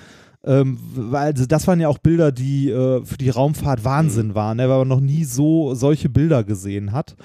Ähm, 0.43 0.79
weil 0.95 1.27
also 1.33 1.45
das 1.45 1.67
waren 1.67 1.79
ja 1.79 1.87
auch 1.87 1.99
Bilder, 1.99 2.31
die 2.31 2.69
äh, 2.69 3.05
für 3.05 3.17
die 3.17 3.29
Raumfahrt 3.29 3.83
Wahnsinn 3.85 4.29
Mhm. 4.29 4.35
waren, 4.35 4.57
ne? 4.57 4.67
weil 4.69 4.79
man 4.79 4.87
noch 4.87 4.99
nie 4.99 5.23
so 5.23 5.75
solche 5.75 6.09
Bilder 6.09 6.43
gesehen 6.43 6.91
hat. 6.93 7.15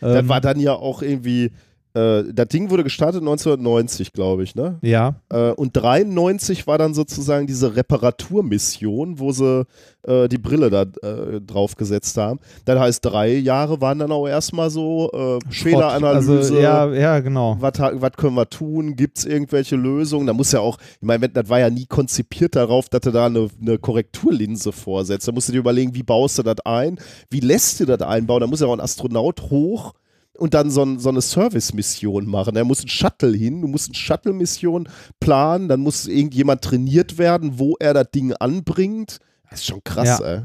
Das 0.00 0.20
Ähm, 0.20 0.28
war 0.28 0.40
dann 0.40 0.58
ja 0.58 0.74
auch 0.74 1.00
irgendwie, 1.00 1.52
äh, 1.94 2.24
das 2.32 2.48
Ding 2.48 2.70
wurde 2.70 2.82
gestartet 2.82 3.20
1990, 3.20 4.12
glaube 4.12 4.42
ich, 4.42 4.54
ne? 4.54 4.78
ja, 4.82 5.14
Äh, 5.30 5.50
und 5.50 5.76
93 5.76 6.66
war 6.66 6.76
dann 6.76 6.92
sozusagen 6.92 7.46
diese 7.46 7.76
Reparaturmission, 7.76 9.20
wo 9.20 9.30
sie 9.30 9.64
äh, 10.02 10.28
die 10.28 10.38
Brille 10.38 10.70
da 10.70 10.82
äh, 10.82 11.40
draufgesetzt 11.40 12.16
haben. 12.16 12.40
Das 12.64 12.78
heißt, 12.80 13.04
drei 13.04 13.36
Jahre 13.36 13.80
waren 13.80 14.00
dann 14.00 14.10
auch 14.10 14.26
erstmal 14.26 14.70
so 14.70 15.10
äh, 15.12 15.52
Fehleranalyse. 15.52 16.36
Also, 16.38 16.58
ja, 16.58 16.92
ja, 16.92 17.20
genau. 17.20 17.56
Was, 17.60 17.72
können 18.16 18.34
wir 18.34 18.48
tun? 18.48 18.96
Gibt 18.96 19.18
es 19.18 19.24
irgendwelche 19.24 19.76
Lösungen? 19.76 20.26
Da 20.26 20.32
muss 20.32 20.50
ja 20.50 20.60
auch, 20.60 20.78
ich 21.00 21.06
meine, 21.06 21.28
das 21.28 21.48
war 21.48 21.60
ja 21.60 21.70
nie 21.70 21.86
konzipiert 21.86 22.56
darauf, 22.56 22.88
dass 22.88 23.02
du 23.02 23.12
da 23.12 23.26
eine, 23.26 23.48
eine 23.60 23.78
Korrekturlinse 23.78 24.72
vorsetzt. 24.72 25.28
Da 25.28 25.32
musst 25.32 25.48
du 25.48 25.52
dir 25.52 25.60
überlegen, 25.60 25.94
wie 25.94 26.02
baust 26.02 26.38
du 26.38 26.42
das 26.42 26.58
ein? 26.64 26.98
Wie 27.30 27.40
lässt 27.40 27.78
du 27.78 27.84
das 27.84 28.00
einbauen? 28.00 28.40
Da 28.40 28.46
muss 28.48 28.60
ja 28.60 28.66
auch 28.66 28.72
ein 28.72 28.80
Astronaut 28.80 29.42
hoch 29.50 29.94
und 30.36 30.54
dann 30.54 30.70
so, 30.70 30.82
ein, 30.82 30.98
so 30.98 31.08
eine 31.08 31.20
Service-Mission 31.20 32.26
machen. 32.26 32.54
Da 32.54 32.64
muss 32.64 32.82
ein 32.82 32.88
Shuttle 32.88 33.32
hin, 33.36 33.60
du 33.60 33.68
musst 33.68 33.88
eine 33.88 33.94
Shuttle-Mission 33.96 34.88
planen, 35.20 35.68
dann 35.68 35.80
muss 35.80 36.06
irgendjemand 36.06 36.62
trainiert 36.62 37.18
werden, 37.18 37.58
wo 37.58 37.76
er 37.78 37.94
das 37.94 38.10
Ding 38.10 38.32
anbringt. 38.34 39.18
Das 39.50 39.60
ist 39.60 39.66
schon 39.66 39.82
krass, 39.84 40.18
Ja. 40.20 40.26
ey. 40.26 40.40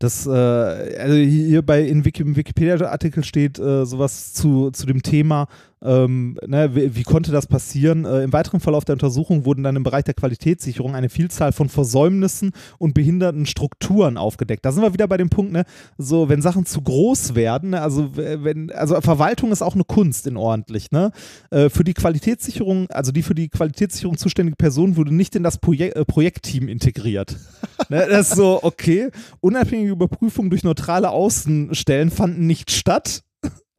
Das, 0.00 0.26
äh, 0.26 0.30
also 0.30 1.14
hier 1.16 1.62
bei 1.62 1.82
in 1.82 2.04
Wiki, 2.04 2.22
im 2.22 2.36
Wikipedia-Artikel 2.36 3.24
steht 3.24 3.58
äh, 3.58 3.84
sowas 3.84 4.32
zu, 4.32 4.70
zu 4.70 4.86
dem 4.86 5.02
Thema, 5.02 5.48
ähm, 5.82 6.38
ne, 6.46 6.74
wie, 6.74 6.96
wie 6.96 7.02
konnte 7.02 7.30
das 7.30 7.46
passieren? 7.46 8.04
Äh, 8.04 8.24
Im 8.24 8.32
weiteren 8.32 8.60
Verlauf 8.60 8.84
der 8.84 8.94
Untersuchung 8.94 9.44
wurden 9.44 9.62
dann 9.62 9.76
im 9.76 9.82
Bereich 9.82 10.04
der 10.04 10.14
Qualitätssicherung 10.14 10.94
eine 10.94 11.08
Vielzahl 11.08 11.52
von 11.52 11.68
Versäumnissen 11.68 12.52
und 12.78 12.94
behinderten 12.94 13.46
Strukturen 13.46 14.16
aufgedeckt. 14.16 14.64
Da 14.64 14.72
sind 14.72 14.82
wir 14.82 14.92
wieder 14.92 15.06
bei 15.06 15.16
dem 15.16 15.30
Punkt, 15.30 15.52
ne, 15.52 15.64
so 15.96 16.28
wenn 16.28 16.42
Sachen 16.42 16.66
zu 16.66 16.82
groß 16.82 17.34
werden, 17.34 17.70
ne, 17.70 17.82
also 17.82 18.10
wenn, 18.14 18.70
also 18.72 19.00
Verwaltung 19.00 19.52
ist 19.52 19.62
auch 19.62 19.74
eine 19.74 19.84
Kunst 19.84 20.26
in 20.26 20.36
ordentlich, 20.36 20.90
ne? 20.90 21.12
Äh, 21.50 21.68
für 21.68 21.84
die 21.84 21.94
Qualitätssicherung, 21.94 22.90
also 22.90 23.12
die 23.12 23.22
für 23.22 23.34
die 23.34 23.48
Qualitätssicherung 23.48 24.18
zuständige 24.18 24.56
Person 24.56 24.96
wurde 24.96 25.14
nicht 25.14 25.36
in 25.36 25.42
das 25.42 25.58
Projek 25.58 25.94
äh, 25.96 26.04
Projektteam 26.04 26.68
integriert. 26.68 27.36
ne, 27.88 28.06
das 28.08 28.30
ist 28.30 28.36
so, 28.36 28.60
okay. 28.62 29.10
Unabhängige 29.40 29.90
Überprüfungen 29.90 30.50
durch 30.50 30.64
neutrale 30.64 31.10
Außenstellen 31.10 32.10
fanden 32.10 32.46
nicht 32.46 32.70
statt. 32.70 33.22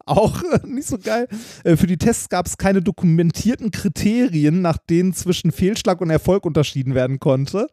Auch 0.06 0.42
äh, 0.42 0.60
nicht 0.66 0.88
so 0.88 0.98
geil. 0.98 1.28
Äh, 1.64 1.76
für 1.76 1.86
die 1.86 1.98
Tests 1.98 2.28
gab 2.28 2.46
es 2.46 2.58
keine 2.58 2.82
dokumentierten 2.82 3.70
Kriterien, 3.70 4.62
nach 4.62 4.78
denen 4.78 5.12
zwischen 5.12 5.52
Fehlschlag 5.52 6.00
und 6.00 6.10
Erfolg 6.10 6.44
unterschieden 6.46 6.94
werden 6.94 7.20
konnte. 7.20 7.68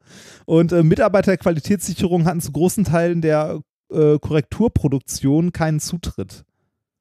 Und 0.45 0.71
äh, 0.71 0.83
Mitarbeiter 0.83 1.31
der 1.31 1.37
Qualitätssicherung 1.37 2.25
hatten 2.25 2.41
zu 2.41 2.51
großen 2.51 2.83
Teilen 2.83 3.21
der 3.21 3.61
äh, 3.91 4.19
Korrekturproduktion 4.19 5.51
keinen 5.51 5.79
Zutritt. 5.79 6.43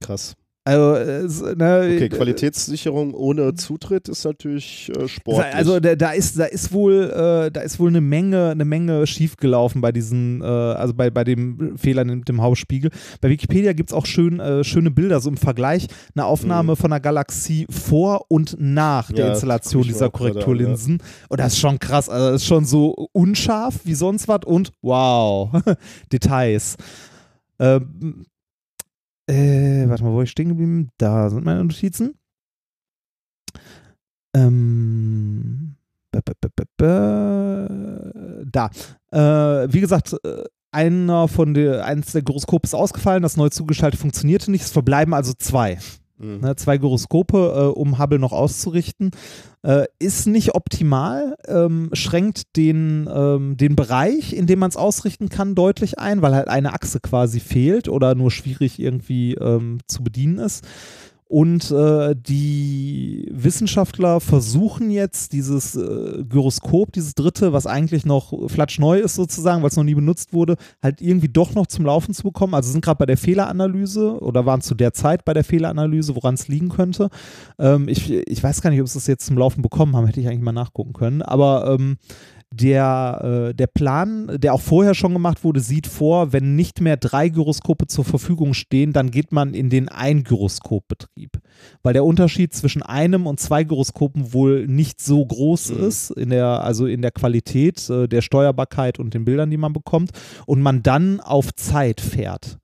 Krass. 0.01 0.37
Also, 0.67 1.47
ne, 1.55 1.83
Okay, 1.95 2.05
äh, 2.07 2.09
Qualitätssicherung 2.09 3.15
ohne 3.15 3.55
Zutritt 3.55 4.09
ist 4.09 4.25
natürlich 4.25 4.91
äh, 4.97 5.07
sportlich. 5.07 5.55
Also 5.55 5.79
da, 5.79 5.95
da 5.95 6.11
ist 6.11 6.39
da 6.39 6.45
ist 6.47 6.73
wohl 6.73 7.05
äh, 7.05 7.53
da 7.53 7.61
ist 7.61 7.79
wohl 7.79 7.89
eine 7.89 8.01
Menge 8.01 8.51
eine 8.51 8.65
Menge 8.65 9.07
schiefgelaufen 9.07 9.81
bei 9.81 9.93
diesen 9.93 10.43
äh, 10.43 10.45
also 10.45 10.93
bei, 10.93 11.11
bei 11.11 11.23
dem 11.23 11.79
Fehler 11.79 12.05
mit 12.05 12.29
dem 12.29 12.43
Hausspiegel. 12.43 12.91
Bei 13.21 13.29
Wikipedia 13.31 13.75
gibt 13.75 13.91
es 13.91 13.95
auch 13.95 14.07
schön 14.07 14.41
äh, 14.41 14.65
schöne 14.65 14.91
Bilder 14.91 15.21
so 15.21 15.31
im 15.31 15.37
Vergleich 15.37 15.87
eine 16.17 16.25
Aufnahme 16.25 16.75
von 16.75 16.93
einer 16.93 17.01
Galaxie 17.01 17.67
vor 17.71 18.25
und 18.29 18.57
nach 18.59 19.13
der 19.13 19.17
Mhm. 19.17 19.29
Ja, 19.29 19.35
Installation 19.35 19.83
dieser 19.85 20.07
an, 20.07 20.13
Korrekturlinsen 20.13 20.99
und 21.29 21.41
das 21.41 21.53
ist 21.53 21.61
schon 21.61 21.79
krass. 21.79 22.09
Also 22.09 22.33
das 22.33 22.43
ist 22.43 22.47
schon 22.49 22.65
so 22.65 23.09
unscharf 23.13 23.75
wie 23.85 23.95
sonst 23.95 24.27
was 24.27 24.41
und 24.45 24.73
wow 24.83 25.51
Details. 26.13 26.77
Ähm, 27.61 28.27
äh, 29.29 29.89
warte 29.89 30.05
mal, 30.05 30.13
wo 30.13 30.23
ich 30.23 30.31
stehen 30.31 30.49
geblieben? 30.49 30.91
Da 30.99 31.31
sind 31.31 31.45
meine 31.45 31.65
Notizen. 31.65 32.15
Ähm, 34.35 35.77
da. 38.53 38.71
Äh, 39.11 39.73
wie 39.73 39.81
gesagt, 39.81 40.17
äh, 40.25 40.45
einer 40.73 41.29
von 41.29 41.55
der, 41.55 41.85
eins 41.87 42.13
der 42.13 42.23
Gyroskope 42.23 42.67
ist 42.67 42.75
ausgefallen, 42.75 43.23
das 43.23 43.37
neu 43.37 43.49
zugeschaltet 43.49 44.01
funktionierte 44.01 44.51
nicht. 44.51 44.65
Es 44.65 44.73
verbleiben 44.73 45.15
also 45.15 45.33
zwei. 45.33 45.79
Mhm. 46.19 46.41
Ne, 46.41 46.57
zwei 46.57 46.79
Gyroskope, 46.79 47.37
äh, 47.37 47.79
um 47.79 47.99
Hubble 47.99 48.19
noch 48.19 48.33
auszurichten. 48.33 49.11
Äh, 49.63 49.87
ist 49.99 50.27
nicht 50.27 50.55
optimal, 50.55 51.37
ähm, 51.47 51.91
schränkt 51.93 52.57
den, 52.57 53.09
ähm, 53.13 53.57
den 53.57 53.77
Bereich, 53.77 54.33
in 54.33 54.47
dem 54.47 54.61
man 54.61 54.71
es 54.71 54.77
ausrichten 54.77 55.29
kann, 55.29 55.55
deutlich 55.55 55.99
ein, 55.99 56.23
weil 56.23 56.35
halt 56.35 56.49
eine 56.49 56.73
Achse 56.73 57.01
quasi 57.01 57.41
fehlt 57.41 57.89
oder 57.89 58.15
nur 58.15 58.31
schwierig 58.31 58.79
irgendwie 58.79 59.35
ähm, 59.35 59.79
zu 59.87 60.05
bedienen 60.05 60.39
ist. 60.39 60.65
Und 61.29 61.73
äh, 61.73 62.15
die 62.15 63.29
Wissenschaftler 63.33 64.21
versuchen 64.21 64.91
jetzt 64.93 65.33
dieses 65.33 65.75
äh, 65.75 66.23
Gyroskop, 66.23 66.93
dieses 66.93 67.17
dritte, 67.17 67.53
was 67.53 67.67
eigentlich 67.67 68.07
noch 68.07 68.33
flatschneu 68.49 69.01
ist 69.01 69.17
sozusagen, 69.17 69.63
weil 69.63 69.71
es 69.71 69.77
noch 69.77 69.83
nie 69.83 69.97
benutzt 69.97 70.33
wurde, 70.33 70.57
halt 70.81 71.01
irgendwie 71.01 71.29
doch 71.29 71.53
noch 71.55 71.67
zum 71.67 71.85
Laufen 71.85 72.15
zu 72.15 72.23
bekommen. 72.23 72.55
Also 72.55 72.71
sind 72.71 72.85
gerade 72.85 72.99
bei 72.99 73.07
der 73.07 73.17
Fehleranalyse 73.17 74.21
oder 74.21 74.47
waren 74.47 74.61
zu 74.61 74.77
der 74.77 74.93
Zeit 74.93 75.25
bei 75.25 75.35
der 75.35 75.43
Fehleranalyse, 75.43 76.15
woran 76.15 76.35
es 76.35 76.47
liegen 76.47 76.69
könnte. 76.69 77.09
Ähm, 77.59 77.89
ich, 77.89 78.09
ich 78.09 78.43
weiß 78.43 78.63
gar 78.63 78.71
nicht, 78.71 78.81
ob 78.81 78.87
sie 78.87 78.99
es 78.99 79.09
jetzt 79.09 79.27
zum 79.27 79.37
Laufen 79.37 79.63
bekommen 79.63 79.97
haben, 79.97 80.07
hätte 80.07 80.21
ich 80.21 80.29
eigentlich 80.29 80.43
mal 80.43 80.53
nachgucken 80.53 80.93
können. 80.93 81.23
Aber 81.23 81.77
ähm, 81.77 81.97
der, 82.57 83.49
äh, 83.51 83.55
der 83.55 83.67
Plan, 83.67 84.31
der 84.39 84.55
auch 84.55 84.61
vorher 84.61 84.95
schon 84.95 85.13
gemacht 85.13 85.45
wurde, 85.45 85.61
sieht 85.61 85.87
vor, 85.87 86.33
wenn 86.33 86.57
nicht 86.57 86.81
mehr 86.81 86.97
drei 86.97 87.29
Gyroskope 87.29 87.87
zur 87.87 88.05
Verfügung 88.05 88.55
stehen, 88.55 88.93
dann 88.93 89.11
geht 89.11 89.33
man 89.33 89.55
in 89.55 89.71
den 89.71 89.89
Ein-Gyroskop-Betrieb. 89.89 91.39
Weil 91.83 91.93
der 91.93 92.05
Unterschied 92.05 92.55
zwischen 92.55 92.83
einem 92.83 93.27
und 93.27 93.41
zwei 93.41 93.65
Gyroskopen 93.65 94.33
wohl 94.33 94.67
nicht 94.67 95.01
so 95.01 95.25
groß 95.25 95.71
Mhm. 95.71 95.85
ist, 95.85 96.11
in 96.11 96.31
der, 96.31 96.63
also 96.65 96.87
in 96.87 97.03
der 97.03 97.11
Qualität, 97.11 97.89
äh, 97.91 98.09
der 98.09 98.23
Steuerbarkeit 98.23 98.99
und 98.99 99.15
den 99.15 99.25
Bildern, 99.25 99.51
die 99.51 99.57
man 99.57 99.73
bekommt, 99.73 100.11
und 100.47 100.61
man 100.63 100.83
dann 100.83 101.21
auf 101.21 101.55
Zeit 101.55 102.01
fährt. 102.01 102.59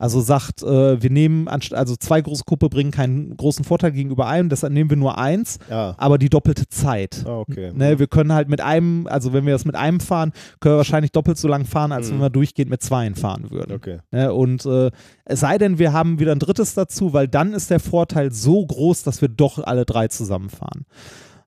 Also 0.00 0.20
sagt, 0.20 0.62
äh, 0.62 1.02
wir 1.02 1.10
nehmen, 1.10 1.48
also 1.48 1.96
zwei 1.96 2.20
Gyroskope 2.20 2.68
bringen 2.68 2.92
keinen 2.92 3.36
großen 3.36 3.64
Vorteil 3.64 3.90
gegenüber 3.90 4.28
einem, 4.28 4.48
deshalb 4.48 4.72
nehmen 4.72 4.90
wir 4.90 4.96
nur 4.96 5.18
eins, 5.18 5.58
Ja. 5.68 5.94
aber 5.98 6.18
die 6.18 6.28
doppelte 6.28 6.68
Zeit. 6.68 7.24
Ah, 7.26 7.38
okay. 7.40 7.72
Ne, 7.74 7.98
wir 7.98 8.06
können 8.06 8.32
halt 8.32 8.48
mit 8.48 8.60
einem, 8.60 9.08
also 9.08 9.32
wenn 9.32 9.44
wir 9.44 9.52
das 9.54 9.64
mit 9.64 9.74
einem 9.74 9.98
fahren, 9.98 10.32
können 10.60 10.74
wir 10.74 10.78
wahrscheinlich 10.78 11.10
doppelt 11.10 11.36
so 11.36 11.48
lang 11.48 11.64
fahren, 11.64 11.90
als 11.90 12.08
Mhm. 12.08 12.14
wenn 12.14 12.20
wir 12.20 12.30
durchgehend 12.30 12.70
mit 12.70 12.80
zweien 12.80 13.16
fahren 13.16 13.50
würden. 13.50 13.72
Okay. 13.72 13.98
Ne, 14.12 14.32
und 14.32 14.64
äh, 14.66 14.92
es 15.24 15.40
sei 15.40 15.58
denn, 15.58 15.80
wir 15.80 15.92
haben 15.92 16.20
wieder 16.20 16.30
ein 16.30 16.38
drittes 16.38 16.74
dazu, 16.74 17.12
weil 17.12 17.26
dann 17.26 17.52
ist 17.52 17.68
der 17.70 17.80
Vorteil 17.80 18.30
so 18.32 18.64
groß, 18.64 19.02
dass 19.02 19.20
wir 19.20 19.28
doch 19.28 19.58
alle 19.58 19.84
drei 19.84 20.06
zusammenfahren. 20.06 20.86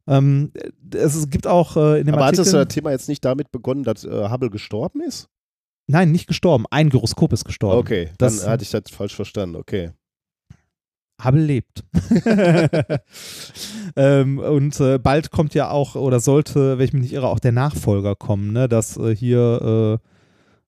Ähm, 0.08 0.52
es 0.94 1.30
gibt 1.30 1.48
auch 1.48 1.78
äh, 1.78 2.00
in 2.02 2.06
dem 2.08 2.16
Aber 2.16 2.26
hat 2.26 2.38
Artikel, 2.38 2.52
das 2.52 2.64
äh, 2.64 2.66
Thema 2.66 2.92
jetzt 2.92 3.08
nicht 3.08 3.24
damit 3.24 3.50
begonnen, 3.52 3.84
dass 3.84 4.04
äh, 4.04 4.30
Hubble 4.30 4.50
gestorben 4.50 5.00
ist? 5.02 5.30
Nein, 5.92 6.12
nicht 6.12 6.28
gestorben, 6.28 6.66
ein 6.72 6.90
Gyroskop 6.90 7.34
ist 7.34 7.46
gestorben. 7.46 7.80
Okay, 7.80 8.06
dann 8.18 8.36
Das- 8.36 8.48
hatte 8.48 8.64
ich 8.64 8.72
das 8.72 8.84
falsch 8.92 9.16
verstanden. 9.16 9.56
Okay. 9.58 9.92
Hubble 11.24 11.44
lebt. 11.44 11.84
ähm, 13.96 14.40
und 14.40 14.80
äh, 14.80 14.98
bald 14.98 15.30
kommt 15.30 15.54
ja 15.54 15.70
auch, 15.70 15.94
oder 15.96 16.20
sollte, 16.20 16.80
wenn 16.80 16.86
ich 16.86 16.94
mich 16.94 17.04
nicht 17.04 17.14
irre, 17.14 17.28
auch 17.28 17.40
der 17.40 17.52
Nachfolger 17.52 18.16
kommen, 18.16 18.52
ne? 18.54 18.68
Das 18.68 18.98
äh, 18.98 19.16
hier 19.16 20.00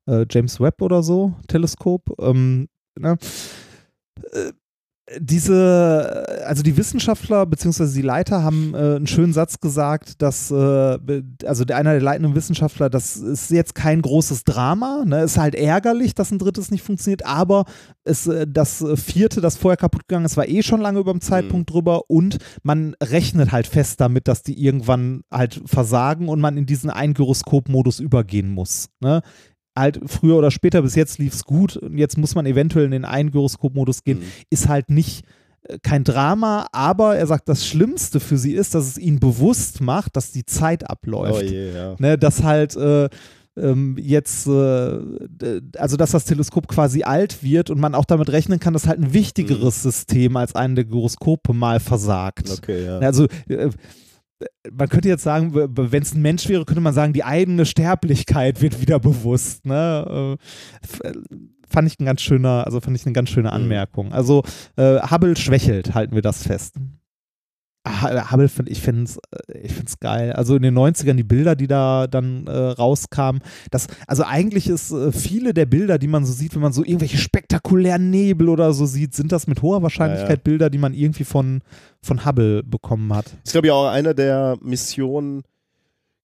äh, 0.08 0.11
äh, 0.11 0.26
James 0.30 0.60
Webb 0.60 0.82
oder 0.84 1.02
so, 1.02 1.34
Teleskop. 1.48 2.03
Ähm, 2.19 2.68
ne? 3.00 3.18
Diese, 5.19 6.43
also 6.45 6.64
die 6.64 6.77
Wissenschaftler 6.77 7.45
bzw. 7.45 7.93
die 7.93 8.01
Leiter 8.01 8.41
haben 8.41 8.73
äh, 8.73 8.95
einen 8.95 9.07
schönen 9.07 9.33
Satz 9.33 9.59
gesagt, 9.59 10.22
dass, 10.22 10.49
äh, 10.49 10.53
also 11.45 11.65
einer 11.65 11.91
der 11.91 12.01
leitenden 12.01 12.35
Wissenschaftler, 12.35 12.90
das 12.90 13.17
ist 13.17 13.51
jetzt 13.51 13.75
kein 13.75 14.01
großes 14.01 14.45
Drama, 14.45 15.03
ne? 15.06 15.23
ist 15.23 15.38
halt 15.38 15.56
ärgerlich, 15.56 16.15
dass 16.15 16.32
ein 16.32 16.40
drittes 16.40 16.72
nicht 16.72 16.83
funktioniert, 16.83 17.25
aber 17.25 17.65
es, 18.06 18.27
äh, 18.27 18.48
das 18.48 18.83
vierte, 18.95 19.41
das 19.41 19.57
vorher 19.57 19.77
kaputt 19.77 20.07
gegangen 20.07 20.25
ist, 20.25 20.38
war 20.38 20.48
eh 20.48 20.64
schon 20.64 20.80
lange 20.80 20.99
über 20.99 21.11
dem 21.11 21.22
Zeitpunkt 21.22 21.69
drüber 21.69 22.09
und 22.09 22.38
man 22.64 22.95
rechnet 23.03 23.51
halt 23.51 23.67
fest 23.67 23.99
damit, 23.99 24.30
dass 24.30 24.41
die 24.41 24.64
irgendwann 24.64 25.23
halt 25.30 25.61
versagen 25.65 26.30
und 26.30 26.40
man 26.40 26.56
in 26.56 26.65
diesen 26.65 26.90
Ein-Gyroskop-Modus 26.90 27.99
übergehen 27.99 28.49
muss. 28.49 28.88
Ne? 29.01 29.22
Halt 29.76 30.00
früher 30.06 30.35
oder 30.38 30.52
später, 30.52 30.82
bis 30.84 30.95
jetzt 30.95 31.18
lief 31.18 31.34
es 31.34 31.45
gut 31.45 31.77
und 31.77 31.98
jetzt 31.98 32.18
muss 32.18 32.35
man 32.35 32.45
eventuell 32.45 32.85
in 32.85 32.92
den 32.92 33.06
Ein-Gyroskop-Modus 33.06 34.03
gehen, 34.03 34.19
Mhm. 34.19 34.24
ist 34.50 34.68
halt 34.68 34.90
nicht 34.90 35.26
äh, 35.68 35.80
kein 35.82 36.03
Drama, 36.03 36.68
aber 36.72 37.16
er 37.16 37.26
sagt, 37.26 37.50
das 37.50 37.66
Schlimmste 37.66 38.19
für 38.19 38.38
sie 38.38 38.53
ist, 38.53 38.76
dass 38.76 38.85
es 38.85 38.98
ihnen 38.98 39.19
bewusst 39.19 39.82
macht, 39.82 40.16
dass 40.16 40.32
die 40.32 40.45
Zeit 40.45 40.90
abläuft. 40.90 41.42
Oh 41.43 41.45
je, 41.52 41.74
ja. 41.74 41.95
Ne, 42.00 42.18
dass 42.18 42.43
halt 42.43 42.76
äh, 42.76 43.10
ähm, 43.56 43.98
jetzt, 44.00 44.48
äh, 44.48 45.00
also 45.77 45.95
dass 45.98 46.11
das 46.11 46.26
Teleskop 46.26 46.68
quasi 46.68 47.03
alt 47.03 47.43
wird 47.43 47.69
und 47.69 47.80
man 47.80 47.95
auch 47.95 48.06
damit 48.06 48.32
rechnen 48.32 48.60
kann, 48.60 48.74
dass 48.74 48.88
halt 48.88 49.00
ein 49.00 49.14
wichtigeres 49.14 49.82
System 49.84 50.38
als 50.38 50.56
ein 50.56 50.76
der 50.76 50.85
Gyroskope 50.85 51.53
mal 51.53 51.80
versagt. 51.80 52.50
Okay, 52.52 52.85
ja. 52.85 53.00
Also 53.00 53.27
äh, 53.48 53.69
man 54.72 54.89
könnte 54.89 55.09
jetzt 55.09 55.23
sagen, 55.23 55.53
wenn 55.53 56.01
es 56.01 56.13
ein 56.13 56.22
Mensch 56.22 56.47
wäre, 56.49 56.65
könnte 56.65 56.81
man 56.81 56.93
sagen, 56.93 57.13
die 57.13 57.23
eigene 57.23 57.65
Sterblichkeit 57.65 58.61
wird 58.61 58.81
wieder 58.81 58.99
bewusst. 58.99 59.65
Ne? 59.65 60.38
Äh, 61.03 61.11
Fand 61.69 61.88
ich 61.88 61.99
ein 61.99 62.05
ganz 62.05 62.22
schöner, 62.22 62.65
also 62.67 62.80
fand 62.81 62.95
ich 62.95 63.03
eine 63.05 63.13
ganz 63.13 63.30
schöne 63.30 63.47
Mhm. 63.49 63.55
Anmerkung. 63.55 64.13
Also 64.13 64.43
äh, 64.75 64.99
Hubble 65.09 65.35
schwächelt, 65.35 65.95
halten 65.95 66.13
wir 66.13 66.22
das 66.22 66.43
fest. 66.43 66.75
Hubble, 67.85 68.47
find, 68.47 68.69
ich 68.69 68.81
finde 68.81 69.03
es 69.03 69.19
ich 69.61 69.73
find's 69.73 69.99
geil. 69.99 70.31
Also 70.31 70.55
in 70.55 70.61
den 70.61 70.77
90ern 70.77 71.15
die 71.15 71.23
Bilder, 71.23 71.55
die 71.55 71.67
da 71.67 72.07
dann 72.07 72.47
äh, 72.47 72.51
rauskamen. 72.51 73.41
Das, 73.71 73.87
also 74.07 74.23
eigentlich 74.23 74.69
ist 74.69 74.91
äh, 74.91 75.11
viele 75.11 75.53
der 75.53 75.65
Bilder, 75.65 75.97
die 75.97 76.07
man 76.07 76.25
so 76.25 76.31
sieht, 76.31 76.55
wenn 76.55 76.61
man 76.61 76.71
so 76.71 76.83
irgendwelche 76.83 77.17
spektakulären 77.17 78.09
Nebel 78.09 78.47
oder 78.47 78.71
so 78.71 78.85
sieht, 78.85 79.13
sind 79.13 79.31
das 79.33 79.47
mit 79.47 79.61
hoher 79.61 79.83
Wahrscheinlichkeit 79.83 80.29
Ja, 80.29 80.35
ja. 80.35 80.41
Bilder, 80.43 80.69
die 80.69 80.77
man 80.77 80.93
irgendwie 80.93 81.25
von, 81.25 81.61
von 82.01 82.25
Hubble 82.25 82.63
bekommen 82.63 83.13
hat. 83.13 83.25
ist, 83.43 83.51
glaube 83.51 83.67
ich, 83.67 83.73
auch 83.73 83.87
eine 83.87 84.15
der 84.15 84.57
Missionen. 84.61 85.43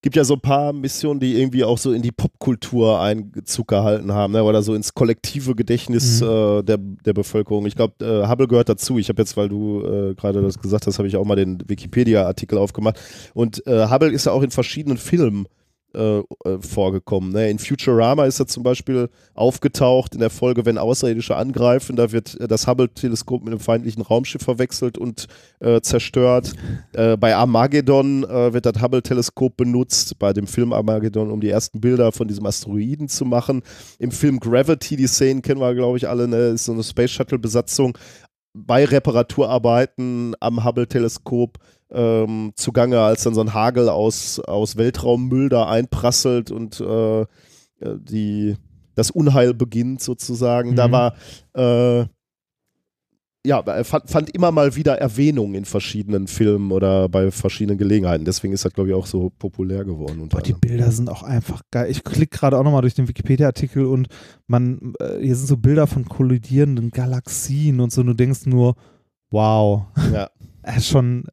Gibt 0.01 0.15
ja 0.15 0.23
so 0.23 0.35
ein 0.35 0.39
paar 0.39 0.71
Missionen, 0.71 1.19
die 1.19 1.37
irgendwie 1.37 1.65
auch 1.65 1.77
so 1.77 1.91
in 1.91 2.01
die 2.01 2.13
Popkultur 2.13 3.01
Einzug 3.01 3.67
gehalten 3.67 4.13
haben, 4.13 4.31
ne? 4.31 4.43
oder 4.43 4.61
so 4.61 4.73
ins 4.73 4.93
kollektive 4.93 5.55
Gedächtnis 5.55 6.21
Mhm. 6.21 6.27
äh, 6.27 6.63
der, 6.63 6.77
der 6.77 7.13
Bevölkerung. 7.13 7.65
Ich 7.65 7.75
glaube, 7.75 8.05
äh, 8.05 8.27
Hubble 8.29 8.47
gehört 8.47 8.69
dazu. 8.69 8.97
Ich 8.97 9.09
habe 9.09 9.21
jetzt, 9.21 9.35
weil 9.35 9.49
du 9.49 9.81
äh, 9.83 10.15
gerade 10.15 10.41
das 10.41 10.57
gesagt 10.57 10.87
hast, 10.87 10.99
habe 10.99 11.07
ich 11.09 11.17
auch 11.17 11.25
mal 11.25 11.35
den 11.35 11.61
Wikipedia-Artikel 11.67 12.57
aufgemacht. 12.57 12.97
Und 13.33 13.65
äh, 13.67 13.87
Hubble 13.89 14.11
ist 14.11 14.25
ja 14.25 14.31
auch 14.31 14.41
in 14.41 14.51
verschiedenen 14.51 14.97
Filmen 14.97 15.47
äh, 15.95 16.19
äh, 16.19 16.23
vorgekommen. 16.59 17.31
Ne? 17.31 17.49
In 17.49 17.57
Futurama 17.57 18.25
ist 18.25 18.39
er 18.39 18.45
zum 18.47 18.61
Beispiel 18.61 19.09
aufgetaucht 19.33 20.13
in 20.13 20.19
der 20.19 20.29
Folge, 20.29 20.65
wenn 20.65 20.77
Außerirdische 20.77 21.35
angreifen, 21.35 21.95
da 21.95 22.11
wird 22.11 22.39
äh, 22.39 22.47
das 22.47 22.67
Hubble-Teleskop 22.67 23.43
mit 23.43 23.53
einem 23.53 23.59
feindlichen 23.59 24.03
Raumschiff 24.03 24.43
verwechselt 24.43 24.97
und 24.97 25.27
äh, 25.59 25.81
zerstört. 25.81 26.53
Äh, 26.93 27.17
bei 27.17 27.35
Armageddon 27.35 28.23
äh, 28.23 28.53
wird 28.53 28.65
das 28.65 28.81
Hubble-Teleskop 28.81 29.57
benutzt, 29.57 30.19
bei 30.19 30.31
dem 30.31 30.45
Film 30.45 30.73
Armageddon, 30.73 31.31
um 31.31 31.41
die 31.41 31.49
ersten 31.49 31.81
Bilder 31.81 32.11
von 32.11 32.27
diesem 32.27 32.45
Asteroiden 32.45 33.07
zu 33.07 33.25
machen. 33.25 33.63
Im 33.97 34.11
Film 34.11 34.39
Gravity, 34.39 34.95
die 34.95 35.07
Szenen 35.07 35.41
kennen 35.41 35.59
wir, 35.59 35.73
glaube 35.73 35.97
ich, 35.97 36.07
alle, 36.07 36.27
ne? 36.27 36.49
ist 36.49 36.65
so 36.65 36.73
eine 36.73 36.83
Space 36.83 37.11
Shuttle-Besatzung 37.11 37.97
bei 38.53 38.85
Reparaturarbeiten 38.85 40.35
am 40.39 40.63
Hubble-Teleskop 40.63 41.57
ähm, 41.91 42.51
zugange, 42.55 42.99
als 42.99 43.23
dann 43.23 43.33
so 43.33 43.41
ein 43.41 43.53
Hagel 43.53 43.89
aus, 43.89 44.39
aus 44.39 44.77
Weltraummüll 44.77 45.49
da 45.49 45.67
einprasselt 45.67 46.51
und 46.51 46.79
äh, 46.79 47.21
äh, 47.21 47.25
die, 47.81 48.55
das 48.95 49.11
Unheil 49.11 49.53
beginnt 49.53 50.01
sozusagen. 50.01 50.75
Da 50.75 50.87
Mhm. 50.87 50.91
war 50.91 51.13
äh, 51.53 52.05
ja, 53.45 53.61
er 53.61 53.85
fand, 53.85 54.09
fand 54.09 54.29
immer 54.35 54.51
mal 54.51 54.75
wieder 54.75 54.97
Erwähnung 54.99 55.53
in 55.53 55.63
verschiedenen 55.63 56.27
Filmen 56.27 56.73
oder 56.73 57.07
bei 57.07 57.31
verschiedenen 57.31 57.77
Gelegenheiten. 57.77 58.25
Deswegen 58.25 58.53
ist 58.53 58.65
das, 58.65 58.73
glaube 58.73 58.89
ich, 58.89 58.95
auch 58.95 59.05
so 59.05 59.29
populär 59.39 59.85
geworden. 59.85 60.27
Boah, 60.27 60.41
die. 60.41 60.51
Bilder 60.53 60.91
sind 60.91 61.09
auch 61.09 61.23
einfach 61.23 61.61
geil. 61.71 61.89
Ich 61.89 62.03
klicke 62.03 62.37
gerade 62.37 62.57
auch 62.59 62.63
nochmal 62.65 62.81
durch 62.81 62.95
den 62.95 63.07
Wikipedia-Artikel 63.07 63.85
und 63.85 64.09
man, 64.47 64.93
äh, 64.99 65.19
hier 65.21 65.37
sind 65.37 65.47
so 65.47 65.55
Bilder 65.55 65.87
von 65.87 66.03
kollidierenden 66.03 66.91
Galaxien 66.91 67.79
und 67.79 67.93
so. 67.93 68.01
Und 68.01 68.07
du 68.07 68.13
denkst 68.13 68.45
nur, 68.45 68.75
wow, 69.31 69.83
Ja. 70.13 70.29
schon, 70.81 71.23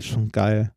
schon 0.00 0.28
geil. 0.28 0.72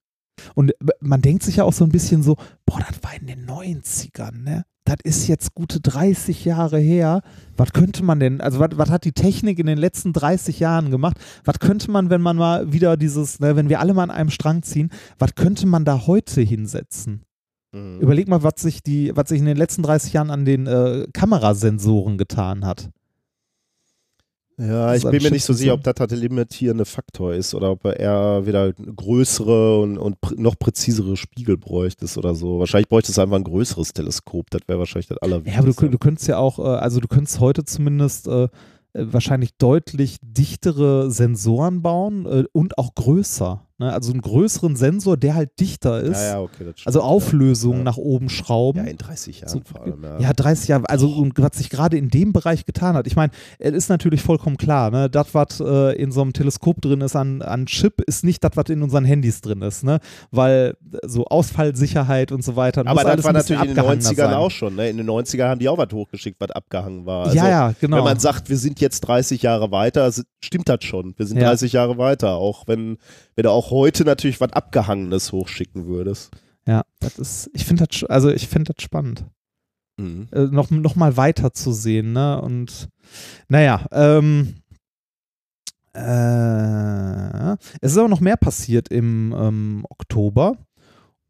Und 0.55 0.71
äh, 0.71 0.75
man 0.99 1.21
denkt 1.21 1.43
sich 1.43 1.57
ja 1.57 1.63
auch 1.63 1.73
so 1.73 1.85
ein 1.85 1.91
bisschen 1.91 2.23
so, 2.23 2.35
boah, 2.65 2.79
das 2.79 3.03
war 3.03 3.13
in 3.15 3.27
den 3.27 3.45
90ern, 3.45 4.43
ne? 4.43 4.65
Das 4.83 4.97
ist 5.03 5.27
jetzt 5.27 5.53
gute 5.53 5.79
30 5.79 6.43
Jahre 6.43 6.79
her. 6.79 7.21
Was 7.55 7.71
könnte 7.71 8.03
man 8.03 8.19
denn, 8.19 8.41
also 8.41 8.59
was, 8.59 8.69
was 8.73 8.89
hat 8.89 9.05
die 9.05 9.11
Technik 9.11 9.59
in 9.59 9.67
den 9.67 9.77
letzten 9.77 10.11
30 10.11 10.59
Jahren 10.59 10.89
gemacht? 10.89 11.17
Was 11.45 11.59
könnte 11.59 11.91
man, 11.91 12.09
wenn 12.09 12.21
man 12.21 12.35
mal 12.35 12.73
wieder 12.73 12.97
dieses, 12.97 13.39
ne, 13.39 13.55
wenn 13.55 13.69
wir 13.69 13.79
alle 13.79 13.93
mal 13.93 14.03
an 14.03 14.11
einem 14.11 14.31
Strang 14.31 14.63
ziehen, 14.63 14.89
was 15.19 15.35
könnte 15.35 15.67
man 15.67 15.85
da 15.85 16.07
heute 16.07 16.41
hinsetzen? 16.41 17.21
Mhm. 17.73 17.99
Überleg 17.99 18.27
mal, 18.27 18.43
was 18.43 18.55
sich, 18.57 18.81
die, 18.81 19.15
was 19.15 19.29
sich 19.29 19.39
in 19.39 19.45
den 19.45 19.57
letzten 19.57 19.83
30 19.83 20.13
Jahren 20.13 20.31
an 20.31 20.45
den 20.45 20.65
äh, 20.65 21.05
Kamerasensoren 21.13 22.17
getan 22.17 22.65
hat. 22.65 22.89
Ja, 24.61 24.93
ich 24.93 25.03
bin 25.03 25.23
mir 25.23 25.31
nicht 25.31 25.43
so 25.43 25.53
sicher, 25.53 25.73
ob 25.73 25.83
das 25.83 25.95
der 25.95 26.17
limitierende 26.17 26.85
Faktor 26.85 27.33
ist 27.33 27.55
oder 27.55 27.71
ob 27.71 27.83
er 27.85 27.99
eher 27.99 28.45
wieder 28.45 28.71
größere 28.73 29.79
und, 29.79 29.97
und 29.97 30.17
noch 30.37 30.57
präzisere 30.59 31.17
Spiegel 31.17 31.57
bräuchtest 31.57 32.17
oder 32.17 32.35
so. 32.35 32.59
Wahrscheinlich 32.59 32.87
bräuchtest 32.87 33.17
du 33.17 33.21
einfach 33.21 33.37
ein 33.37 33.43
größeres 33.43 33.93
Teleskop. 33.93 34.49
Das 34.51 34.61
wäre 34.67 34.77
wahrscheinlich 34.77 35.07
das 35.07 35.17
Ja, 35.21 35.27
aber 35.27 35.29
du, 35.29 35.45
Allerwichtigste. 35.45 35.89
du 35.89 35.97
könntest 35.97 36.27
ja 36.27 36.37
auch, 36.37 36.59
äh, 36.59 36.61
also 36.61 36.99
du 36.99 37.07
könntest 37.07 37.39
heute 37.39 37.65
zumindest 37.65 38.27
äh, 38.27 38.43
äh, 38.93 39.05
wahrscheinlich 39.13 39.55
deutlich 39.57 40.17
dichtere 40.21 41.11
Sensoren 41.11 41.81
bauen 41.81 42.25
äh, 42.25 42.43
und 42.51 42.77
auch 42.77 42.93
größer. 42.93 43.65
Ne? 43.81 43.91
Also 43.93 44.11
einen 44.11 44.21
größeren 44.21 44.75
Sensor, 44.75 45.17
der 45.17 45.35
halt 45.35 45.59
dichter 45.59 45.99
ist. 46.01 46.17
ja, 46.21 46.27
ja, 46.33 46.39
okay, 46.41 46.63
das 46.65 46.79
stimmt, 46.79 46.87
Also 46.87 47.01
Auflösung 47.01 47.77
Ja. 47.79 47.83
nach 47.83 47.97
oben 47.97 48.29
schrauben. 48.29 48.79
ja, 48.85 48.89
in 48.89 48.97
30 48.97 49.41
Jahren 49.41 49.49
So, 49.49 49.61
vor 49.65 49.81
allem. 49.83 50.03
Ja. 50.03 50.19
Ja, 50.19 50.33
30 50.33 50.67
Jahre, 50.69 50.89
also 50.89 51.09
und 51.09 51.33
was 51.37 51.57
sich 51.57 51.69
gerade 51.69 51.97
in 51.97 52.09
dem 52.09 52.31
Bereich 52.33 52.65
getan 52.65 52.95
hat. 52.95 53.07
Ich 53.07 53.15
meine, 53.15 53.31
es 53.59 53.73
ist 53.73 53.89
natürlich 53.89 54.21
vollkommen 54.21 54.57
klar, 54.57 54.91
ne? 54.91 55.09
Das, 55.09 55.33
was 55.33 55.59
äh, 55.59 55.95
in 56.01 56.11
so 56.11 56.21
einem 56.21 56.33
Teleskop 56.33 56.81
drin 56.81 57.01
ist 57.01 57.15
an, 57.15 57.41
an 57.41 57.65
Chip, 57.65 58.01
ist 58.07 58.23
nicht 58.23 58.43
das, 58.43 58.51
was 58.55 58.69
in 58.69 58.81
unseren 58.83 59.03
Handys 59.05 59.41
drin 59.41 59.61
ist, 59.61 59.83
ne? 59.83 59.99
Weil 60.31 60.75
äh, 60.93 60.97
so 61.07 61.25
Ausfallsicherheit 61.25 62.31
und 62.31 62.43
so 62.43 62.55
weiter. 62.55 62.85
Aber 62.85 63.03
das 63.03 63.23
war 63.23 63.33
natürlich 63.33 63.61
in 63.61 63.69
den 63.69 63.79
abgehangener 63.79 64.09
90ern 64.11 64.15
sein. 64.15 64.33
auch 64.33 64.51
schon. 64.51 64.75
Ne? 64.75 64.89
In 64.89 64.97
den 64.97 65.09
90ern 65.09 65.47
haben 65.49 65.59
die 65.59 65.69
auch 65.69 65.77
was 65.77 65.91
hochgeschickt, 65.91 66.39
was 66.39 66.51
abgehangen 66.51 67.05
war. 67.05 67.25
Also, 67.25 67.35
ja, 67.37 67.49
ja, 67.49 67.73
genau. 67.79 67.97
Wenn 67.97 68.03
man 68.03 68.19
sagt, 68.19 68.49
wir 68.49 68.57
sind 68.57 68.79
jetzt 68.79 69.01
30 69.01 69.41
Jahre 69.41 69.71
weiter, 69.71 70.11
stimmt 70.43 70.69
das 70.69 70.83
schon. 70.83 71.13
Wir 71.17 71.25
sind 71.25 71.37
Ja. 71.37 71.47
30 71.49 71.73
Jahre 71.73 71.97
weiter. 71.97 72.35
Auch 72.35 72.67
wenn, 72.67 72.97
wenn 73.35 73.43
du 73.43 73.49
auch 73.51 73.70
heute 73.71 74.05
natürlich 74.05 74.39
was 74.39 74.53
Abgehangenes 74.53 75.31
hochschicken 75.31 75.87
würdest. 75.87 76.31
ja, 76.67 76.83
das 76.99 77.17
ist, 77.17 77.49
ich 77.53 77.65
finde 77.65 77.87
das, 77.87 78.03
also 78.03 78.29
ich 78.29 78.47
finde 78.47 78.73
das 78.73 78.83
spannend. 78.83 79.25
Mhm. 79.97 80.27
äh, 80.31 80.45
noch, 80.45 80.69
noch 80.69 80.95
mal 80.95 81.17
weiter 81.17 81.53
zu 81.53 81.71
sehen. 81.71 82.13
Ne? 82.13 82.41
Und 82.41 82.89
naja, 83.49 83.85
ähm, 83.91 84.55
äh, 85.93 87.53
es 87.81 87.91
ist 87.91 87.97
aber 87.97 88.07
noch 88.07 88.21
mehr 88.21 88.37
passiert 88.37 88.89
im 88.89 89.35
ähm, 89.37 89.85
Oktober. 89.89 90.57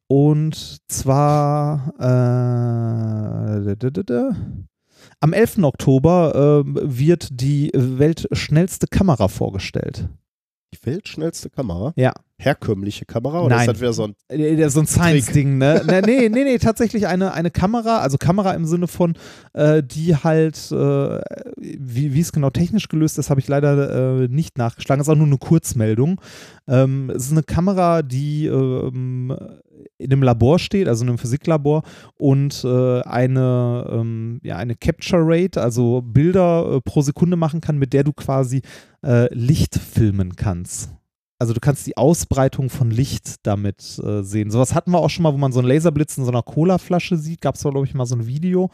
Und 0.08 0.82
zwar 0.90 1.94
äh, 1.98 3.64
da, 3.64 3.76
da, 3.76 3.90
da, 3.90 4.04
da. 4.04 4.36
am 5.22 5.34
11. 5.34 5.60
Oktober 5.64 6.64
ähm, 6.66 6.78
wird 6.82 7.30
die 7.32 7.72
weltschnellste 7.74 8.88
Kamera 8.88 9.30
vorgestellt. 9.30 10.10
Die 10.74 10.86
weltschnellste 10.86 11.50
Kamera? 11.50 11.92
Ja. 11.98 12.14
Herkömmliche 12.38 13.06
Kamera? 13.06 13.42
Oder 13.42 13.56
Nein. 13.56 13.68
ist 13.68 13.74
das 13.74 13.82
wieder 13.82 13.94
so 13.94 14.06
ein. 14.06 14.16
Äh, 14.30 14.56
äh, 14.56 14.70
So 14.70 14.80
ein 14.80 14.88
Science-Ding, 14.88 15.58
ne? 15.58 15.84
ne? 15.86 16.02
Nee, 16.02 16.30
nee, 16.30 16.44
nee, 16.44 16.58
tatsächlich 16.58 17.08
eine, 17.08 17.34
eine 17.34 17.52
Kamera, 17.52 18.00
also 18.00 18.18
Kamera 18.18 18.54
im 18.54 18.66
Sinne 18.66 18.88
von, 18.88 19.16
äh, 19.54 19.84
die 19.84 20.16
halt, 20.16 20.56
äh, 20.72 21.22
wie, 21.58 22.14
wie 22.14 22.20
es 22.20 22.32
genau 22.32 22.50
technisch 22.50 22.88
gelöst 22.88 23.20
ist, 23.20 23.30
habe 23.30 23.42
ich 23.42 23.48
leider 23.48 24.22
äh, 24.24 24.28
nicht 24.30 24.58
nachgeschlagen. 24.58 25.00
Das 25.00 25.08
ist 25.08 25.12
auch 25.12 25.18
nur 25.18 25.28
eine 25.28 25.38
Kurzmeldung. 25.38 26.22
Ähm, 26.68 27.12
es 27.14 27.26
ist 27.26 27.32
eine 27.34 27.44
Kamera, 27.44 28.02
die 28.02 28.48
ähm, 28.48 29.36
in 30.02 30.12
einem 30.12 30.24
Labor 30.24 30.60
steht, 30.60 30.88
also 30.88 31.04
in 31.04 31.10
einem 31.10 31.18
Physiklabor 31.18 31.84
und 32.16 32.64
äh, 32.64 33.02
eine, 33.02 33.88
ähm, 33.92 34.40
ja, 34.44 34.58
eine 34.58 34.76
Capture 34.76 35.22
Rate, 35.24 35.62
also 35.62 36.02
Bilder 36.02 36.76
äh, 36.76 36.82
pro 36.82 37.02
Sekunde 37.02 37.38
machen 37.38 37.62
kann, 37.62 37.78
mit 37.78 37.94
der 37.94 38.04
du 38.04 38.14
quasi 38.14 38.62
äh, 39.04 39.34
Licht 39.34 39.76
filmen 39.76 40.36
kannst. 40.36 40.90
Also 41.42 41.54
du 41.54 41.60
kannst 41.60 41.88
die 41.88 41.98
Ausbreitung 41.98 42.70
von 42.70 42.92
Licht 42.92 43.38
damit 43.42 44.00
äh, 44.06 44.22
sehen. 44.22 44.52
Sowas 44.52 44.76
hatten 44.76 44.92
wir 44.92 45.00
auch 45.00 45.10
schon 45.10 45.24
mal, 45.24 45.34
wo 45.34 45.38
man 45.40 45.52
so 45.52 45.58
einen 45.58 45.70
Laserblitz 45.70 46.16
in 46.20 46.24
so 46.24 46.30
einer 46.30 46.44
Colaflasche 46.44 47.18
sieht. 47.18 47.42
Gab 47.42 47.56
es 47.56 47.62
glaube 47.62 47.84
ich, 47.84 47.96
mal 47.96 48.06
so 48.06 48.16
ein 48.16 48.28
Video. 48.28 48.70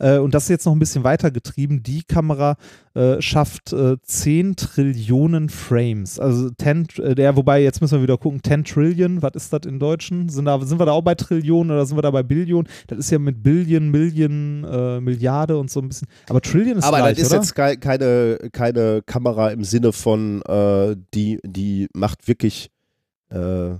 Äh, 0.00 0.18
und 0.18 0.34
das 0.34 0.42
ist 0.44 0.48
jetzt 0.48 0.66
noch 0.66 0.72
ein 0.72 0.80
bisschen 0.80 1.04
weiter 1.04 1.30
getrieben. 1.30 1.84
Die 1.84 2.02
Kamera 2.02 2.56
äh, 2.94 3.22
schafft 3.22 3.72
äh, 3.72 3.96
10 4.02 4.56
Trillionen 4.56 5.48
Frames. 5.48 6.18
Also 6.18 6.50
10, 6.50 6.86
äh, 6.98 7.14
der, 7.14 7.36
wobei, 7.36 7.62
jetzt 7.62 7.80
müssen 7.80 7.98
wir 7.98 8.02
wieder 8.02 8.18
gucken, 8.18 8.40
10 8.42 8.64
Trillion, 8.64 9.22
was 9.22 9.32
ist 9.36 9.52
das 9.52 9.60
in 9.66 9.78
Deutschen? 9.78 10.28
Sind, 10.28 10.46
da, 10.46 10.58
sind 10.60 10.80
wir 10.80 10.86
da 10.86 10.92
auch 10.92 11.02
bei 11.02 11.14
Trillionen 11.14 11.70
oder 11.70 11.86
sind 11.86 11.96
wir 11.96 12.02
da 12.02 12.10
bei 12.10 12.24
Billionen? 12.24 12.66
Das 12.88 12.98
ist 12.98 13.10
ja 13.12 13.20
mit 13.20 13.44
Billion, 13.44 13.90
Million, 13.92 14.64
äh, 14.64 15.00
Milliarde 15.00 15.56
und 15.56 15.70
so 15.70 15.78
ein 15.80 15.86
bisschen. 15.88 16.08
Aber 16.28 16.40
Trillion 16.40 16.78
ist 16.78 16.84
Aber 16.84 16.96
gleich, 16.96 17.14
das 17.18 17.26
ist 17.26 17.30
oder? 17.32 17.40
jetzt 17.42 17.54
kei- 17.54 17.76
keine, 17.76 18.38
keine 18.50 19.02
Kamera 19.06 19.50
im 19.50 19.62
Sinne 19.62 19.92
von, 19.92 20.42
äh, 20.42 20.96
die, 21.14 21.38
die 21.44 21.86
macht 21.94 22.07
wirklich, 22.24 22.70
äh, 23.30 23.76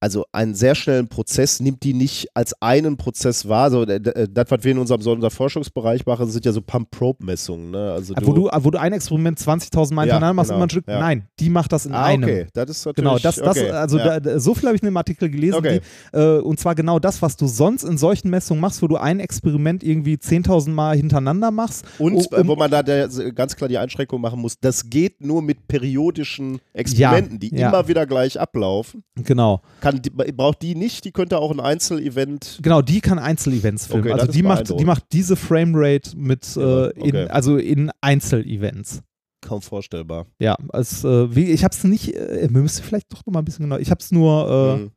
also 0.00 0.24
einen 0.32 0.54
sehr 0.54 0.74
schnellen 0.74 1.08
Prozess, 1.08 1.60
nimmt 1.60 1.82
die 1.82 1.92
nicht 1.92 2.28
als 2.34 2.54
einen 2.62 2.96
Prozess 2.96 3.48
wahr. 3.48 3.70
So, 3.70 3.84
d- 3.84 3.98
d- 4.00 4.26
das, 4.30 4.50
was 4.50 4.64
wir 4.64 4.72
in 4.72 4.78
unserem 4.78 5.02
so 5.02 5.12
unser 5.12 5.30
Forschungsbereich 5.30 6.06
machen, 6.06 6.30
sind 6.30 6.44
ja 6.46 6.52
so 6.52 6.62
Pump-Probe-Messungen. 6.62 7.70
Ne? 7.70 7.92
Also 7.92 8.14
wo, 8.22 8.32
du, 8.32 8.48
wo 8.52 8.70
du 8.70 8.78
ein 8.78 8.92
Experiment 8.92 9.38
20.000 9.38 9.92
Mal 9.94 10.06
Ja, 10.06 10.14
hintereinander 10.14 10.34
machst, 10.34 10.48
genau, 10.48 10.56
immer 10.58 10.66
ein 10.66 10.70
Stück. 10.70 10.88
ja. 10.88 10.98
Nein, 11.00 11.26
die 11.38 11.50
macht 11.50 11.72
das 11.72 11.86
in 11.86 11.92
ah, 11.92 12.04
einem. 12.04 12.24
okay, 12.24 12.46
das 12.52 12.70
ist 12.70 12.86
natürlich, 12.86 13.04
Genau, 13.10 13.18
das, 13.18 13.36
das, 13.36 13.56
okay, 13.58 13.70
also 13.70 13.98
ja. 13.98 14.20
da, 14.20 14.40
so 14.40 14.54
viel 14.54 14.66
habe 14.68 14.76
ich 14.76 14.82
in 14.82 14.86
dem 14.86 14.96
Artikel 14.96 15.28
gelesen. 15.30 15.56
Okay. 15.56 15.80
Die, 16.14 16.16
äh, 16.18 16.38
und 16.40 16.58
zwar 16.58 16.74
genau 16.74 16.98
das, 16.98 17.20
was 17.22 17.36
du 17.36 17.46
sonst 17.46 17.82
in 17.84 17.98
solchen 17.98 18.30
Messungen 18.30 18.60
machst, 18.60 18.80
wo 18.82 18.88
du 18.88 18.96
ein 18.96 19.20
Experiment 19.20 19.82
irgendwie 19.82 20.14
10.000 20.14 20.70
Mal 20.70 20.96
hintereinander 20.96 21.50
machst. 21.50 21.84
Und 21.98 22.14
um- 22.32 22.48
wo 22.48 22.56
man 22.56 22.70
da 22.70 22.82
der, 22.82 23.08
ganz 23.34 23.54
klar 23.56 23.68
die 23.68 23.78
Einschränkung 23.78 24.20
machen 24.20 24.40
muss, 24.40 24.58
das 24.58 24.88
geht 24.88 25.20
nur 25.20 25.42
mit 25.42 25.68
periodischen 25.68 26.60
Experimenten, 26.72 27.38
die 27.38 27.54
ja. 27.54 27.68
immer 27.68 27.86
wieder 27.88 28.06
gleich 28.06 28.40
ablaufen. 28.40 29.02
Genau. 29.16 29.60
Kann, 29.80 29.89
die, 29.92 30.10
braucht 30.10 30.62
die 30.62 30.74
nicht, 30.74 31.04
die 31.04 31.12
könnte 31.12 31.38
auch 31.38 31.50
ein 31.50 31.60
Einzelevent. 31.60 32.58
Genau, 32.62 32.82
die 32.82 33.00
kann 33.00 33.18
Einzelevents 33.18 33.86
filmen. 33.86 34.04
Okay, 34.04 34.12
also 34.20 34.32
die 34.32 34.42
macht, 34.42 34.78
die 34.78 34.84
macht 34.84 35.04
diese 35.12 35.36
Framerate 35.36 36.16
mit 36.16 36.56
äh, 36.56 36.60
Ja, 36.60 36.86
in, 36.90 37.02
okay. 37.02 37.26
also 37.28 37.56
in 37.56 37.90
Einzelevents. 38.00 39.02
Kaum 39.40 39.62
vorstellbar. 39.62 40.26
Ja, 40.38 40.56
als, 40.68 41.02
äh, 41.04 41.34
wie, 41.34 41.44
ich 41.44 41.64
habe 41.64 41.74
es 41.74 41.82
nicht, 41.84 42.14
äh, 42.14 42.48
wir 42.50 42.60
müssen 42.60 42.82
vielleicht 42.82 43.12
doch 43.12 43.24
noch 43.26 43.32
mal 43.32 43.40
ein 43.40 43.44
bisschen 43.44 43.64
genau, 43.64 43.78
ich 43.78 43.90
habe 43.90 44.00
es 44.00 44.12
nur, 44.12 44.78
äh, 44.78 44.82
Mhm. 44.82 44.90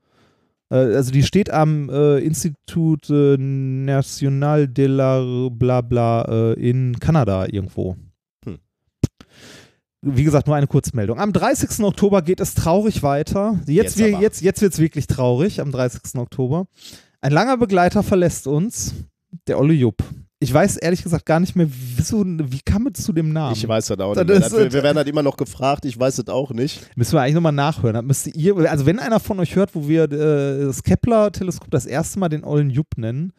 Äh, 0.70 0.96
also 0.96 1.12
die 1.12 1.24
steht 1.24 1.52
am 1.52 1.90
äh, 1.90 2.18
Institut 2.20 3.10
äh, 3.10 3.38
National 3.38 4.68
de 4.68 4.88
la 4.88 5.50
Blabla 5.50 6.54
äh, 6.54 6.70
in 6.70 7.00
Kanada 7.00 7.46
irgendwo. 7.46 7.96
Wie 10.06 10.26
gesagt, 10.26 10.48
nur 10.48 10.56
eine 10.58 10.68
Kurzmeldung. 10.68 11.18
Am 11.18 11.32
30. 11.32 11.84
Oktober 11.84 12.22
geht 12.22 12.42
es 12.42 12.56
traurig 12.56 13.04
weiter. 13.04 13.60
Jetzt, 13.66 13.68
Jetzt 13.68 13.98
wir, 13.98 14.20
jetzt, 14.20 14.42
jetzt 14.42 14.62
wird 14.62 14.74
es 14.74 14.80
wirklich 14.80 15.08
traurig 15.08 15.62
am 15.62 15.72
30. 15.72 16.16
Oktober. 16.16 16.68
Ein 17.22 17.32
langer 17.32 17.56
Begleiter 17.58 18.04
verlässt 18.04 18.46
uns, 18.46 18.94
der 19.48 19.58
Olle 19.60 19.74
Jupp. 19.74 20.04
Ich 20.40 20.54
weiß 20.54 20.76
ehrlich 20.76 21.02
gesagt 21.02 21.26
gar 21.26 21.40
nicht 21.40 21.56
mehr, 21.56 21.68
wieso, 21.70 22.26
wie 22.26 22.60
kam 22.60 22.86
es 22.88 23.02
zu 23.02 23.14
dem 23.14 23.32
Namen? 23.32 23.56
Ich 23.56 23.66
weiß 23.66 23.88
das 23.88 24.00
auch 24.00 24.14
nicht. 24.14 24.30
Das, 24.30 24.52
wir, 24.52 24.74
wir 24.74 24.84
werden 24.84 24.98
halt 24.98 25.08
immer 25.08 25.24
noch 25.24 25.38
gefragt, 25.38 25.86
ich 25.86 25.98
weiß 25.98 26.18
es 26.20 26.28
auch 26.28 26.52
nicht. 26.52 26.82
Müssen 26.98 27.14
wir 27.14 27.22
eigentlich 27.22 27.36
nochmal 27.36 27.54
nachhören. 27.54 27.94
Das 27.94 28.04
müsst 28.04 28.36
ihr, 28.36 28.58
also 28.70 28.86
wenn 28.86 29.00
einer 29.00 29.22
von 29.22 29.40
euch 29.40 29.56
hört, 29.56 29.74
wo 29.74 29.88
wir 29.88 30.04
äh, 30.04 30.66
das 30.66 30.84
Kepler-Teleskop 30.84 31.72
das 31.72 31.86
erste 31.86 32.20
Mal 32.20 32.28
den 32.28 32.44
Ollen 32.44 32.70
Jupp 32.70 32.98
nennen, 32.98 33.32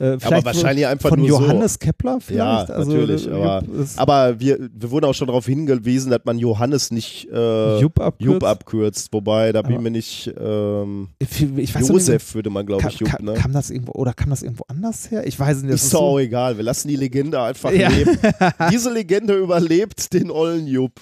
äh, 0.00 0.18
vielleicht 0.18 0.44
wahrscheinlich 0.46 0.86
einfach 0.86 1.10
von 1.10 1.20
nur 1.20 1.28
so. 1.28 1.40
Johannes 1.40 1.78
Kepler 1.78 2.14
Ja, 2.14 2.18
vielleicht? 2.20 2.70
Also, 2.70 2.90
natürlich, 2.92 3.28
äh, 3.28 3.30
aber- 3.32 3.62
ist 3.82 3.98
Aber 3.98 4.40
wir, 4.40 4.58
wir 4.74 4.90
wurden 4.90 5.04
auch 5.04 5.14
schon 5.14 5.26
darauf 5.28 5.46
hingewiesen, 5.46 6.10
dass 6.10 6.20
man 6.24 6.38
Johannes 6.38 6.90
nicht 6.90 7.28
äh, 7.30 7.78
Jupp 7.80 8.00
abkürzt. 8.00 8.32
Jupp 8.32 8.42
abkürzt. 8.44 9.12
Wobei, 9.12 9.52
da 9.52 9.62
bin 9.62 9.72
ich 9.72 9.76
Aber- 9.76 9.82
mir 9.82 9.90
nicht. 9.90 10.32
Ähm, 10.40 11.08
Ich, 11.18 11.42
ich 11.58 11.74
Josef 11.74 12.34
würde 12.34 12.50
man, 12.50 12.66
glaube 12.66 12.84
ich, 12.88 12.98
Jupp. 12.98 13.10
kam, 13.10 13.24
Ne? 13.26 13.34
kam 13.34 13.52
das 13.52 13.70
irgendwo 13.70 13.92
oder 13.92 14.12
kam 14.14 14.30
das 14.30 14.42
irgendwo 14.42 14.64
anders 14.68 15.10
her? 15.10 15.26
Ich 15.26 15.38
weiß 15.38 15.62
nicht. 15.62 15.72
Das 15.74 15.82
Ist 15.84 15.94
doch 15.94 16.00
so, 16.00 16.04
auch 16.06 16.18
egal. 16.18 16.56
Wir 16.56 16.64
lassen 16.64 16.88
die 16.88 16.96
Legende 16.96 17.40
einfach 17.40 17.70
Ja. 17.70 17.88
leben. 17.90 18.16
Diese 18.72 18.92
Legende 18.92 19.34
überlebt 19.36 20.12
den 20.14 20.30
ollen 20.30 20.66
Jupp. 20.66 20.92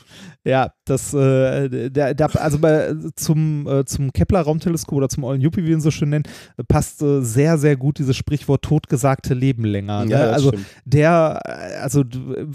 Ja, 0.44 0.72
das, 0.84 1.12
äh, 1.12 1.90
der, 1.90 2.14
der, 2.14 2.40
also 2.42 2.58
bei, 2.58 2.94
zum, 3.16 3.66
äh, 3.66 3.84
zum 3.84 4.12
Kepler-Raumteleskop 4.12 4.96
oder 4.96 5.08
zum 5.08 5.24
Ollen 5.24 5.40
Juppie, 5.40 5.62
wie 5.62 5.66
wir 5.66 5.74
ihn 5.74 5.80
so 5.80 5.90
schön 5.90 6.10
nennen, 6.10 6.24
äh, 6.56 6.64
passt 6.64 7.02
äh, 7.02 7.22
sehr, 7.22 7.58
sehr 7.58 7.76
gut 7.76 7.98
dieses 7.98 8.16
Sprichwort 8.16 8.62
totgesagte 8.62 9.34
Leben 9.34 9.64
länger. 9.64 10.04
Ne? 10.04 10.12
Ja, 10.12 10.30
also 10.30 10.48
stimmt. 10.48 10.66
der, 10.84 11.40
äh, 11.44 11.76
also 11.80 12.04
d- 12.04 12.46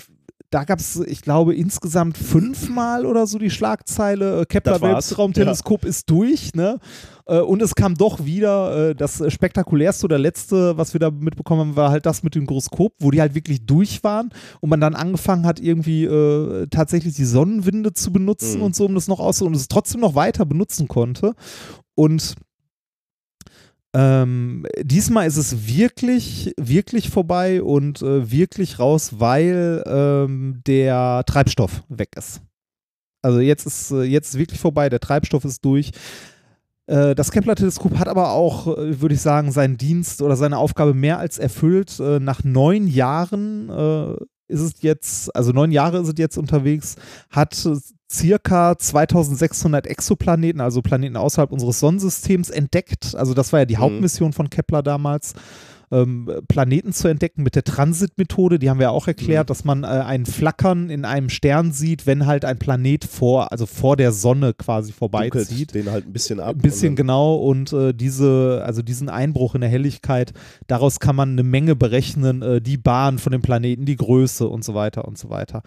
da 0.54 0.64
gab 0.66 0.80
es, 0.80 1.00
ich 1.00 1.22
glaube, 1.22 1.56
insgesamt 1.56 2.18
fünfmal 2.18 3.06
oder 3.08 3.26
so 3.26 3.40
die 3.40 3.50
Schlagzeile, 3.50 4.42
äh, 4.42 4.46
Kepler. 4.46 4.80
Weltraumteleskop 4.82 5.84
ist 5.84 6.10
durch, 6.10 6.54
ne? 6.54 6.78
Äh, 7.26 7.40
Und 7.40 7.62
es 7.62 7.74
kam 7.74 7.96
doch 7.96 8.24
wieder, 8.26 8.90
äh, 8.90 8.96
das 8.96 9.24
spektakulärste 9.34 10.06
oder 10.06 10.20
letzte, 10.20 10.78
was 10.78 10.94
wir 10.94 11.00
da 11.00 11.10
mitbekommen 11.10 11.62
haben, 11.62 11.76
war 11.76 11.90
halt 11.90 12.06
das 12.06 12.22
mit 12.22 12.36
dem 12.36 12.46
Gyroskop, 12.46 12.94
wo 13.00 13.10
die 13.10 13.20
halt 13.22 13.34
wirklich 13.34 13.66
durch 13.66 14.04
waren 14.04 14.30
und 14.60 14.70
man 14.70 14.80
dann 14.82 14.94
angefangen 14.94 15.46
hat, 15.46 15.60
irgendwie 15.60 16.04
äh, 16.04 16.68
tatsächlich 16.68 17.16
die 17.16 17.26
Sonnenwinde 17.26 17.94
zu 17.94 18.12
benutzen 18.14 18.58
Mhm. 18.60 18.64
und 18.66 18.76
so, 18.76 18.86
um 18.86 18.94
das 18.94 19.08
noch 19.08 19.20
aus 19.20 19.42
und 19.42 19.56
es 19.56 19.68
trotzdem 19.68 20.02
noch 20.02 20.14
weiter 20.16 20.46
benutzen 20.46 20.88
konnte. 20.88 21.34
Und 21.96 22.36
ähm, 23.96 24.66
diesmal 24.82 25.28
ist 25.28 25.38
es 25.38 25.68
wirklich, 25.68 26.54
wirklich 26.58 27.10
vorbei 27.10 27.62
und 27.62 28.02
äh, 28.02 28.32
wirklich 28.32 28.80
raus, 28.80 29.20
weil 29.20 29.84
ähm, 29.86 30.62
der 30.66 31.24
Treibstoff 31.26 31.84
weg 31.90 32.10
ist. 32.18 32.42
Also 33.22 33.40
jetzt 33.40 33.66
ist 33.66 33.92
äh, 33.92 34.02
jetzt 34.04 34.38
wirklich 34.38 34.60
vorbei, 34.60 34.90
der 34.90 35.00
Treibstoff 35.00 35.46
ist 35.46 35.64
durch. 35.64 35.92
Äh, 36.88 37.16
Das 37.16 37.32
Kepler-Teleskop 37.32 37.98
hat 38.00 38.08
aber 38.08 38.32
auch, 38.32 38.68
äh, 38.68 39.00
würde 39.00 39.16
ich 39.16 39.22
sagen, 39.22 39.52
seinen 39.52 39.78
Dienst 39.78 40.22
oder 40.22 40.36
seine 40.36 40.58
Aufgabe 40.58 40.94
mehr 40.94 41.20
als 41.20 41.38
erfüllt. 41.38 42.00
Nach 42.00 42.44
neun 42.44 42.88
Jahren 42.88 43.70
ist 44.54 44.62
es 44.62 44.74
jetzt, 44.82 45.36
also 45.36 45.52
neun 45.52 45.72
Jahre 45.72 46.00
ist 46.00 46.08
es 46.08 46.14
jetzt 46.18 46.38
unterwegs, 46.38 46.96
hat 47.30 47.56
circa 48.12 48.78
2600 48.78 49.88
Exoplaneten, 49.88 50.62
also 50.62 50.82
Planeten 50.82 51.18
außerhalb 51.18 51.52
unseres 51.52 51.80
Sonnensystems 51.80 52.50
entdeckt. 52.50 53.16
Also 53.16 53.34
das 53.34 53.52
war 53.52 53.62
ja 53.62 53.66
die 53.66 53.76
Mhm. 53.76 53.80
Hauptmission 53.82 54.34
von 54.34 54.50
Kepler 54.50 54.84
damals. 54.84 55.34
Ähm, 55.92 56.30
Planeten 56.48 56.92
zu 56.94 57.08
entdecken 57.08 57.44
mit 57.44 57.56
der 57.56 57.64
Transitmethode, 57.64 58.58
die 58.60 58.70
haben 58.70 58.80
wir 58.80 58.86
ja 58.86 58.90
auch 58.92 59.08
erklärt, 59.08 59.48
Mhm. 59.48 59.50
dass 59.50 59.64
man 59.64 59.84
äh, 59.84 59.88
ein 59.88 60.26
Flackern 60.26 60.90
in 60.90 61.06
einem 61.06 61.30
Stern 61.30 61.72
sieht, 61.72 62.08
wenn 62.08 62.26
halt 62.26 62.46
ein 62.46 62.58
Planet 62.58 63.06
vor, 63.06 63.52
also 63.52 63.66
vor 63.66 63.96
der 63.98 64.12
Sonne 64.12 64.54
quasi 64.54 64.92
vorbeizieht. 64.92 65.74
Den 65.76 65.92
halt 65.92 66.08
ein 66.08 66.14
bisschen 66.14 66.40
ab. 66.40 66.56
Ein 66.56 66.58
bisschen 66.62 66.90
dann- 66.90 66.96
genau 66.96 67.36
und 67.36 67.74
äh, 67.74 67.94
diese, 67.94 68.64
also 68.66 68.82
diesen 68.82 69.10
Einbruch 69.10 69.56
in 69.56 69.62
der 69.62 69.70
Helligkeit, 69.70 70.34
daraus 70.68 71.00
kann 71.00 71.16
man 71.16 71.32
eine 71.32 71.44
Menge 71.44 71.76
berechnen, 71.76 72.42
äh, 72.42 72.62
die 72.62 72.78
Bahn 72.78 73.20
von 73.20 73.32
dem 73.32 73.42
Planeten, 73.42 73.86
die 73.86 73.96
Größe 73.96 74.48
und 74.48 74.64
so 74.64 74.74
weiter 74.74 75.06
und 75.08 75.18
so 75.18 75.30
weiter. 75.30 75.62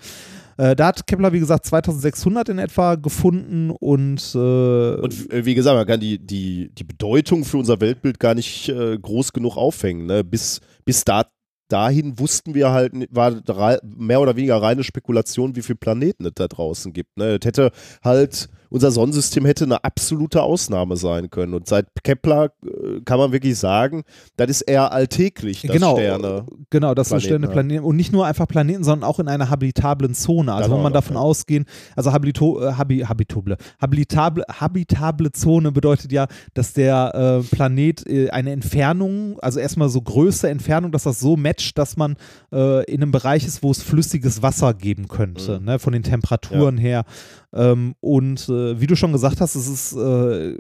Äh, 0.57 0.75
da 0.75 0.87
hat 0.87 1.07
Kepler, 1.07 1.33
wie 1.33 1.41
gesagt, 1.41 1.67
2600 1.67 2.49
in 2.49 2.59
etwa 2.59 2.95
gefunden 2.95 3.71
und, 3.71 4.35
äh, 4.35 4.39
Und 4.39 5.33
äh, 5.33 5.45
wie 5.45 5.55
gesagt, 5.55 5.77
man 5.77 5.87
kann 5.87 6.01
die, 6.01 6.19
die, 6.19 6.71
die 6.75 6.85
Bedeutung 6.85 7.45
für 7.45 7.59
unser 7.59 7.81
Weltbild 7.81 8.19
gar 8.19 8.35
nicht 8.35 8.69
äh, 8.69 8.99
groß 8.99 9.33
genug 9.33 9.57
aufhängen. 9.57 10.07
Ne? 10.07 10.25
Bis, 10.25 10.61
bis 10.85 11.05
da, 11.05 11.27
dahin 11.69 12.19
wussten 12.19 12.55
wir 12.55 12.71
halt, 12.71 12.93
war 13.11 13.79
mehr 13.85 14.21
oder 14.21 14.37
weniger 14.37 14.63
reine 14.63 14.85
Spekulation, 14.85 15.57
wie 15.57 15.63
viele 15.63 15.77
Planeten 15.77 16.25
es 16.25 16.33
da 16.35 16.49
draußen 16.49 16.93
gibt. 16.93 17.17
Ne? 17.19 17.39
Es 17.41 17.47
hätte 17.47 17.71
halt, 18.03 18.49
unser 18.71 18.91
Sonnensystem 18.91 19.45
hätte 19.45 19.65
eine 19.65 19.83
absolute 19.85 20.43
Ausnahme 20.43 20.97
sein 20.97 21.31
können. 21.31 21.55
Und 21.55 21.67
seit 21.69 21.87
Kepler 22.03 22.51
äh, 22.65 23.01
kann 23.05 23.19
man 23.19 23.33
wirklich 23.33 23.59
sagen, 23.59 24.03
das 24.37 24.51
ist 24.51 24.63
eher 24.63 24.93
alltäglich, 24.93 25.63
dass 25.63 25.71
genau, 25.73 25.97
Sterne. 25.97 26.47
genau, 26.71 26.95
dass 26.95 27.09
Planeten 27.09 27.27
Sterne. 27.27 27.49
Planeten 27.49 27.85
und 27.85 27.97
nicht 27.97 28.13
nur 28.13 28.27
einfach 28.27 28.49
Planeten, 28.49 28.85
sondern 28.85 29.09
auch 29.09 29.19
in 29.19 29.29
einer 29.29 29.51
habitablen 29.51 30.15
Zone. 30.15 30.53
Also 30.53 30.67
Genau, 30.67 30.77
wenn 30.77 30.83
man 30.83 30.93
ja, 30.93 31.01
davon 31.01 31.17
ja. 31.17 31.23
ausgehen, 31.23 31.65
also 31.95 32.13
habito, 32.13 32.61
äh, 32.63 32.73
habi, 32.73 33.01
habitable, 33.01 33.57
habitable, 33.81 34.45
habitable 34.49 35.33
Zone 35.33 35.71
bedeutet 35.73 36.13
ja, 36.13 36.27
dass 36.55 36.73
der 36.73 37.43
äh, 37.45 37.55
Planet 37.55 38.07
äh, 38.07 38.31
eine 38.31 38.51
Entfernung, 38.53 39.39
also 39.41 39.61
erstmal 39.61 39.89
so 39.89 40.01
Größe, 40.03 40.49
Entfernung, 40.49 40.93
dass 40.93 41.05
das 41.05 41.21
so 41.21 41.37
matcht, 41.37 41.79
dass 41.79 41.97
man 41.97 42.17
äh, 42.53 42.85
in 42.93 43.03
einem 43.03 43.13
Bereich 43.13 43.47
ist, 43.47 43.63
wo 43.63 43.71
es 43.71 43.83
flüssiges 43.83 44.43
Wasser 44.43 44.75
geben 44.75 45.09
könnte, 45.09 45.59
Mhm. 45.61 45.65
ne, 45.65 45.79
von 45.79 45.93
den 45.93 46.03
Temperaturen 46.03 46.79
her. 46.79 47.05
Ähm, 47.53 47.95
und 48.01 48.49
äh, 48.49 48.81
wie 48.81 48.87
du 48.87 48.97
schon 48.97 49.13
gesagt 49.13 49.41
hast, 49.41 49.55
es 49.55 49.69
ist 49.69 49.93
äh, 49.93 50.59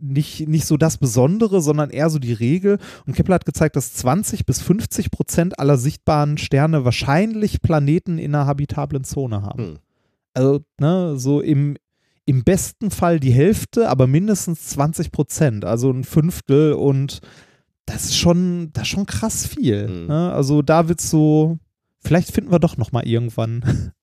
nicht, 0.00 0.48
nicht 0.48 0.66
so 0.66 0.76
das 0.76 0.98
Besondere, 0.98 1.60
sondern 1.60 1.90
eher 1.90 2.10
so 2.10 2.18
die 2.18 2.32
Regel. 2.32 2.78
Und 3.06 3.14
Kepler 3.14 3.36
hat 3.36 3.46
gezeigt, 3.46 3.76
dass 3.76 3.94
20 3.94 4.46
bis 4.46 4.60
50 4.60 5.10
Prozent 5.10 5.58
aller 5.58 5.78
sichtbaren 5.78 6.38
Sterne 6.38 6.84
wahrscheinlich 6.84 7.62
Planeten 7.62 8.18
in 8.18 8.34
einer 8.34 8.46
habitablen 8.46 9.04
Zone 9.04 9.42
haben. 9.42 9.62
Hm. 9.62 9.78
Also, 10.34 10.60
ne, 10.78 11.14
so 11.16 11.40
im, 11.40 11.76
im 12.26 12.44
besten 12.44 12.90
Fall 12.90 13.20
die 13.20 13.32
Hälfte, 13.32 13.88
aber 13.88 14.06
mindestens 14.06 14.66
20 14.68 15.12
Prozent, 15.12 15.64
also 15.64 15.90
ein 15.90 16.04
Fünftel 16.04 16.74
und 16.74 17.20
das 17.86 18.04
ist 18.04 18.16
schon, 18.16 18.70
das 18.72 18.82
ist 18.82 18.88
schon 18.88 19.06
krass 19.06 19.46
viel. 19.46 19.88
Mhm. 19.88 20.06
Ne? 20.08 20.32
Also 20.32 20.60
da 20.60 20.88
wird 20.88 21.00
so, 21.00 21.58
vielleicht 22.00 22.32
finden 22.32 22.50
wir 22.50 22.58
doch 22.58 22.76
noch 22.76 22.92
mal 22.92 23.06
irgendwann 23.06 23.92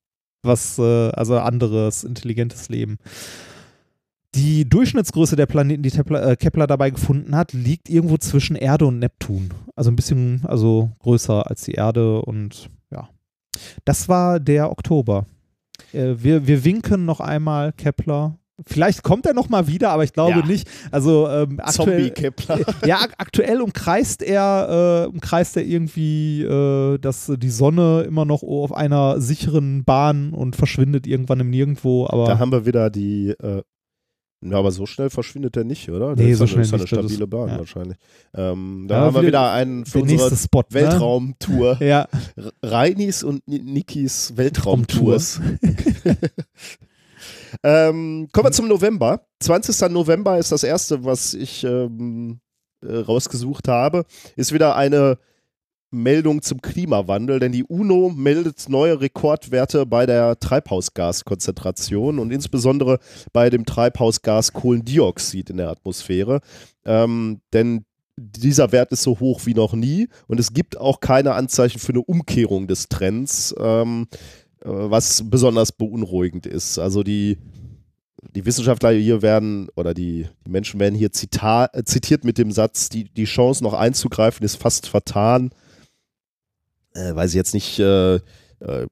was, 0.44 0.78
äh, 0.80 1.10
also 1.10 1.38
anderes, 1.40 2.04
intelligentes 2.04 2.70
Leben. 2.70 2.98
Die 4.36 4.68
Durchschnittsgröße 4.68 5.36
der 5.36 5.46
Planeten, 5.46 5.84
die 5.84 5.92
Kepler, 5.92 6.32
äh, 6.32 6.36
Kepler 6.36 6.66
dabei 6.66 6.90
gefunden 6.90 7.36
hat, 7.36 7.54
liegt 7.54 7.88
irgendwo 7.88 8.18
zwischen 8.18 8.56
Erde 8.56 8.88
und 8.88 9.00
Neptun. 9.00 9.54
Also 9.76 9.92
ein 9.92 9.96
bisschen, 9.96 10.42
also 10.46 10.92
größer 11.00 11.48
als 11.48 11.64
die 11.64 11.74
Erde 11.74 12.22
und 12.22 12.70
ja. 12.92 13.10
Das 13.86 14.10
war 14.10 14.40
der 14.40 14.72
Oktober. 14.72 15.28
Äh, 15.92 16.16
wir, 16.18 16.48
wir 16.48 16.66
winken 16.66 17.06
noch 17.06 17.20
einmal 17.20 17.74
Kepler. 17.74 18.38
Vielleicht 18.68 19.04
kommt 19.04 19.26
er 19.26 19.34
noch 19.34 19.50
mal 19.50 19.68
wieder, 19.68 19.90
aber 19.92 20.04
ich 20.04 20.14
glaube 20.14 20.40
Ja. 20.40 20.46
nicht. 20.46 20.68
Also 20.92 21.28
ähm, 21.30 21.60
aktuell, 21.62 22.10
Zombie-Kepler. 22.12 22.60
ja, 22.86 22.98
ak 23.02 23.14
aktuell 23.18 23.62
umkreist 23.62 24.22
er, 24.24 25.04
äh, 25.06 25.08
umkreist 25.10 25.58
er 25.58 25.64
irgendwie, 25.66 26.44
äh, 26.44 26.98
dass 27.00 27.32
die 27.38 27.50
Sonne 27.50 28.04
immer 28.08 28.26
noch 28.26 28.44
auf 28.44 28.74
einer 28.74 29.20
sicheren 29.22 29.84
Bahn 29.84 30.34
und 30.34 30.56
verschwindet 30.56 31.08
irgendwann 31.08 31.40
im 31.40 31.50
Nirgendwo. 31.50 32.08
Aber 32.08 32.26
Da 32.26 32.40
haben 32.40 32.52
wir 32.52 32.66
wieder 32.66 32.90
die. 32.90 33.30
Äh, 33.42 33.62
ja, 34.46 34.58
aber 34.58 34.72
so 34.72 34.86
schnell 34.86 35.10
verschwindet 35.10 35.56
er 35.56 35.64
nicht, 35.64 35.90
oder? 35.90 36.18
Nee, 36.18 36.32
das 36.32 36.40
so 36.40 36.44
ist 36.44 36.54
eine, 36.56 36.66
schnell 36.66 36.66
ist 36.66 36.74
eine 36.74 36.88
stabile 37.08 37.24
ist- 37.24 37.30
Bahn 37.30 37.48
ja. 37.48 37.60
wahrscheinlich. 37.60 37.98
Ähm, 38.36 38.88
da 38.90 38.96
Ja, 38.96 39.02
haben 39.06 39.16
wir 39.16 39.26
wieder 39.26 39.52
einen 39.54 39.86
für 39.86 40.02
der 40.02 40.12
unsere 40.12 40.36
Spot. 40.36 40.60
Ne? 40.60 40.66
Weltraumtour. 40.82 41.78
Ja, 41.82 42.08
R- 42.36 42.52
Reinis 42.62 43.24
und 43.24 43.48
Ni- 43.48 43.60
Nikis 43.64 44.34
Weltraumtours. 44.36 45.40
ähm, 47.64 48.30
kommen 48.32 48.48
wir 48.48 48.52
zum 48.52 48.68
November. 48.68 49.26
20. 49.40 49.90
November 49.92 50.38
ist 50.38 50.52
das 50.52 50.64
erste, 50.64 51.04
was 51.04 51.34
ich 51.34 51.64
ähm, 51.64 52.40
äh, 52.82 52.98
rausgesucht 52.98 53.68
habe. 53.68 54.06
Ist 54.36 54.54
wieder 54.54 54.76
eine 54.76 55.18
Meldung 55.94 56.42
zum 56.42 56.62
Klimawandel, 56.62 57.40
denn 57.40 57.52
die 57.52 57.64
UNO 57.64 58.10
meldet 58.10 58.68
neue 58.68 59.00
Rekordwerte 59.00 59.86
bei 59.86 60.06
der 60.06 60.40
Treibhausgaskonzentration 60.40 62.20
und 62.20 62.32
insbesondere 62.32 63.00
bei 63.32 63.50
dem 63.50 63.66
Treibhausgas 63.66 64.54
Kohlendioxid 64.54 65.52
in 65.52 65.58
der 65.58 65.70
Atmosphäre. 65.70 66.42
Ähm, 66.84 67.42
denn 67.54 67.86
dieser 68.18 68.72
Wert 68.72 68.92
ist 68.92 69.04
so 69.04 69.20
hoch 69.20 69.42
wie 69.46 69.54
noch 69.54 69.74
nie 69.74 70.08
und 70.28 70.40
es 70.40 70.54
gibt 70.54 70.78
auch 70.78 71.00
keine 71.00 71.34
Anzeichen 71.34 71.80
für 71.80 71.94
eine 71.94 72.02
Umkehrung 72.02 72.68
des 72.68 72.90
Trends, 72.90 73.56
ähm, 73.60 74.08
äh, 74.12 74.18
was 74.64 75.30
besonders 75.30 75.72
beunruhigend 75.72 76.46
ist. 76.46 76.80
Also 76.80 77.04
die, 77.04 77.38
die 78.36 78.46
Wissenschaftler 78.46 78.92
hier 78.92 79.22
werden 79.22 79.68
oder 79.76 79.94
die, 79.94 80.28
die 80.46 80.50
Menschen 80.50 80.80
werden 80.80 80.96
hier 80.96 81.12
zita 81.12 81.70
äh, 81.74 81.84
zitiert 81.84 82.24
mit 82.24 82.38
dem 82.38 82.52
Satz, 82.52 82.90
die, 82.90 83.06
die 83.06 83.26
Chance 83.26 83.64
noch 83.64 83.74
einzugreifen 83.74 84.46
ist 84.46 84.56
fast 84.56 84.88
vertan. 84.88 85.52
Äh, 86.94 87.16
weiß 87.16 87.32
ich 87.32 87.36
jetzt 87.36 87.54
nicht, 87.54 87.80
äh, 87.80 88.16
äh, 88.16 88.88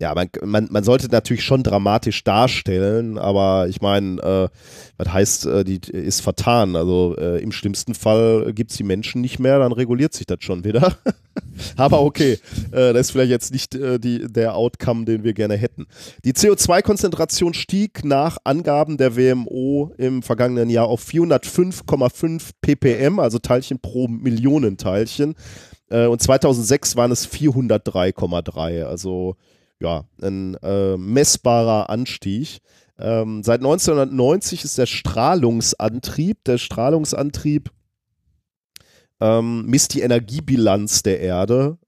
ja, 0.00 0.14
man, 0.14 0.30
man, 0.42 0.68
man 0.70 0.82
sollte 0.82 1.08
natürlich 1.08 1.44
schon 1.44 1.62
dramatisch 1.62 2.24
darstellen, 2.24 3.18
aber 3.18 3.68
ich 3.68 3.82
meine, 3.82 4.20
äh, 4.22 4.48
was 4.96 5.12
heißt, 5.12 5.46
äh, 5.46 5.64
die 5.64 5.78
ist 5.90 6.22
vertan. 6.22 6.74
Also 6.74 7.16
äh, 7.18 7.42
im 7.42 7.52
schlimmsten 7.52 7.94
Fall 7.94 8.52
gibt 8.54 8.70
es 8.70 8.78
die 8.78 8.82
Menschen 8.82 9.20
nicht 9.20 9.38
mehr, 9.38 9.58
dann 9.58 9.72
reguliert 9.72 10.14
sich 10.14 10.26
das 10.26 10.38
schon 10.40 10.64
wieder. 10.64 10.96
aber 11.76 12.00
okay, 12.00 12.38
äh, 12.72 12.92
das 12.92 13.06
ist 13.06 13.10
vielleicht 13.12 13.30
jetzt 13.30 13.52
nicht 13.52 13.74
äh, 13.74 13.98
die, 13.98 14.26
der 14.30 14.54
Outcome, 14.56 15.04
den 15.04 15.24
wir 15.24 15.32
gerne 15.32 15.56
hätten. 15.56 15.86
Die 16.24 16.32
CO2-Konzentration 16.32 17.54
stieg 17.54 18.04
nach 18.04 18.38
Angaben 18.44 18.96
der 18.96 19.16
WMO 19.16 19.92
im 19.98 20.22
vergangenen 20.22 20.70
Jahr 20.70 20.86
auf 20.86 21.04
405,5 21.06 22.50
ppm, 22.60 23.18
also 23.18 23.38
Teilchen 23.38 23.80
pro 23.80 24.08
Millionen 24.08 24.76
Teilchen. 24.76 25.34
Äh, 25.90 26.06
und 26.06 26.22
2006 26.22 26.96
waren 26.96 27.10
es 27.10 27.28
403,3, 27.28 28.84
also 28.84 29.36
ja, 29.80 30.04
ein 30.22 30.54
äh, 30.62 30.96
messbarer 30.96 31.90
Anstieg. 31.90 32.60
Ähm, 32.98 33.42
seit 33.42 33.60
1990 33.60 34.64
ist 34.64 34.76
der 34.76 34.86
Strahlungsantrieb, 34.86 36.44
der 36.44 36.58
Strahlungsantrieb 36.58 37.70
ähm, 39.20 39.66
misst 39.66 39.94
die 39.94 40.00
Energiebilanz 40.00 41.02
der 41.02 41.20
Erde, 41.20 41.78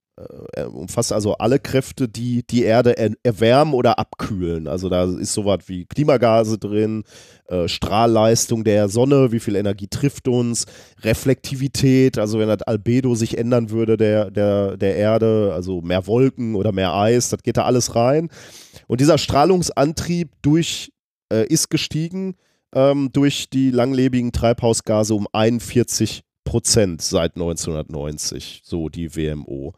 äh, 0.54 0.64
umfasst 0.64 1.12
also 1.12 1.34
alle 1.34 1.58
Kräfte, 1.58 2.08
die 2.08 2.46
die 2.46 2.64
Erde 2.64 2.96
er 2.96 3.12
erwärmen 3.22 3.72
oder 3.72 3.98
abkühlen. 3.98 4.68
Also 4.68 4.88
da 4.88 5.04
ist 5.04 5.32
sowas 5.32 5.60
wie 5.66 5.86
Klimagase 5.86 6.58
drin, 6.58 7.04
äh, 7.46 7.66
Strahlleistung 7.66 8.64
der 8.64 8.88
Sonne, 8.88 9.32
wie 9.32 9.40
viel 9.40 9.56
Energie 9.56 9.88
trifft 9.88 10.28
uns, 10.28 10.66
Reflektivität, 11.02 12.18
also 12.18 12.38
wenn 12.38 12.48
das 12.48 12.62
Albedo 12.62 13.14
sich 13.14 13.38
ändern 13.38 13.70
würde 13.70 13.96
der, 13.96 14.30
der, 14.30 14.76
der 14.76 14.96
Erde, 14.96 15.52
also 15.54 15.80
mehr 15.80 16.06
Wolken 16.06 16.54
oder 16.54 16.72
mehr 16.72 16.94
Eis, 16.94 17.30
das 17.30 17.42
geht 17.42 17.56
da 17.56 17.64
alles 17.64 17.94
rein. 17.94 18.28
Und 18.86 19.00
dieser 19.00 19.18
Strahlungsantrieb 19.18 20.30
durch, 20.42 20.92
äh, 21.32 21.46
ist 21.46 21.70
gestiegen 21.70 22.34
ähm, 22.74 23.10
durch 23.12 23.48
die 23.50 23.70
langlebigen 23.70 24.32
Treibhausgase 24.32 25.14
um 25.14 25.26
41 25.32 26.22
Prozent 26.44 27.02
seit 27.02 27.36
1990, 27.36 28.62
so 28.64 28.88
die 28.88 29.14
WMO. 29.16 29.72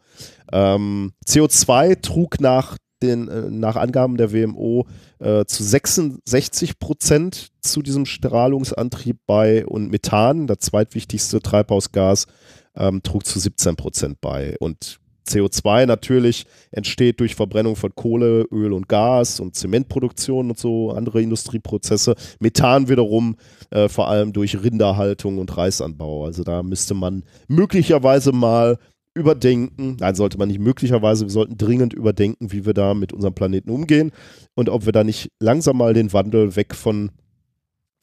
Ähm, 0.51 1.13
CO2 1.25 2.01
trug 2.01 2.39
nach 2.39 2.77
den, 3.01 3.27
äh, 3.27 3.49
nach 3.49 3.75
Angaben 3.75 4.17
der 4.17 4.31
WMO 4.31 4.87
äh, 5.19 5.45
zu 5.45 5.63
66 5.63 6.79
Prozent 6.79 7.51
zu 7.61 7.81
diesem 7.81 8.05
Strahlungsantrieb 8.05 9.19
bei 9.25 9.65
und 9.65 9.91
Methan, 9.91 10.47
das 10.47 10.59
zweitwichtigste 10.59 11.41
Treibhausgas, 11.41 12.27
ähm, 12.75 13.03
trug 13.03 13.25
zu 13.25 13.39
17 13.39 13.75
Prozent 13.75 14.21
bei. 14.21 14.55
Und 14.59 14.99
CO2 15.27 15.85
natürlich 15.85 16.45
entsteht 16.71 17.19
durch 17.19 17.35
Verbrennung 17.35 17.75
von 17.75 17.93
Kohle, 17.95 18.47
Öl 18.51 18.73
und 18.73 18.87
Gas 18.87 19.39
und 19.39 19.55
Zementproduktion 19.55 20.49
und 20.49 20.59
so 20.59 20.91
andere 20.91 21.21
Industrieprozesse. 21.21 22.15
Methan 22.39 22.89
wiederum 22.89 23.35
äh, 23.71 23.89
vor 23.89 24.07
allem 24.07 24.33
durch 24.33 24.61
Rinderhaltung 24.63 25.37
und 25.37 25.55
Reisanbau. 25.57 26.25
Also 26.25 26.43
da 26.43 26.63
müsste 26.63 26.93
man 26.93 27.23
möglicherweise 27.47 28.31
mal 28.31 28.77
überdenken, 29.15 29.97
nein, 29.99 30.13
sollte 30.13 30.37
man 30.37 30.49
nicht 30.49 30.59
möglicherweise, 30.59 31.25
wir 31.25 31.31
sollten 31.31 31.57
dringend 31.57 31.93
überdenken, 31.93 32.51
wie 32.51 32.65
wir 32.65 32.73
da 32.73 32.93
mit 32.93 33.13
unserem 33.13 33.33
Planeten 33.33 33.69
umgehen 33.69 34.11
und 34.55 34.69
ob 34.69 34.85
wir 34.85 34.91
da 34.91 35.03
nicht 35.03 35.31
langsam 35.39 35.77
mal 35.77 35.93
den 35.93 36.11
Wandel 36.11 36.55
weg 36.57 36.75
von 36.75 37.11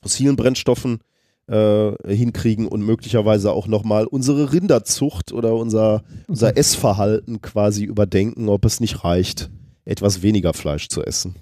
fossilen 0.01 0.37
Brennstoffen 0.37 1.01
äh, 1.49 1.93
hinkriegen 2.07 2.67
und 2.67 2.83
möglicherweise 2.83 3.53
auch 3.53 3.67
nochmal 3.67 4.07
unsere 4.07 4.53
Rinderzucht 4.53 5.33
oder 5.33 5.55
unser, 5.55 6.03
unser 6.29 6.57
Essverhalten 6.57 7.41
quasi 7.41 7.85
überdenken, 7.85 8.49
ob 8.49 8.65
es 8.65 8.81
nicht 8.81 9.05
reicht, 9.05 9.51
etwas 9.85 10.23
weniger 10.23 10.55
Fleisch 10.55 10.89
zu 10.89 11.03
essen. 11.03 11.37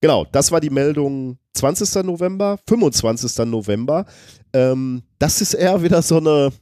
Genau, 0.00 0.26
das 0.30 0.52
war 0.52 0.60
die 0.60 0.70
Meldung 0.70 1.38
20. 1.54 2.04
November, 2.04 2.58
25. 2.68 3.46
November. 3.46 4.06
Ähm, 4.52 5.02
das 5.18 5.40
ist 5.40 5.54
eher 5.54 5.82
wieder 5.82 6.02
so 6.02 6.18
eine, 6.18 6.52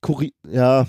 Kuri 0.00 0.34
ja, 0.50 0.86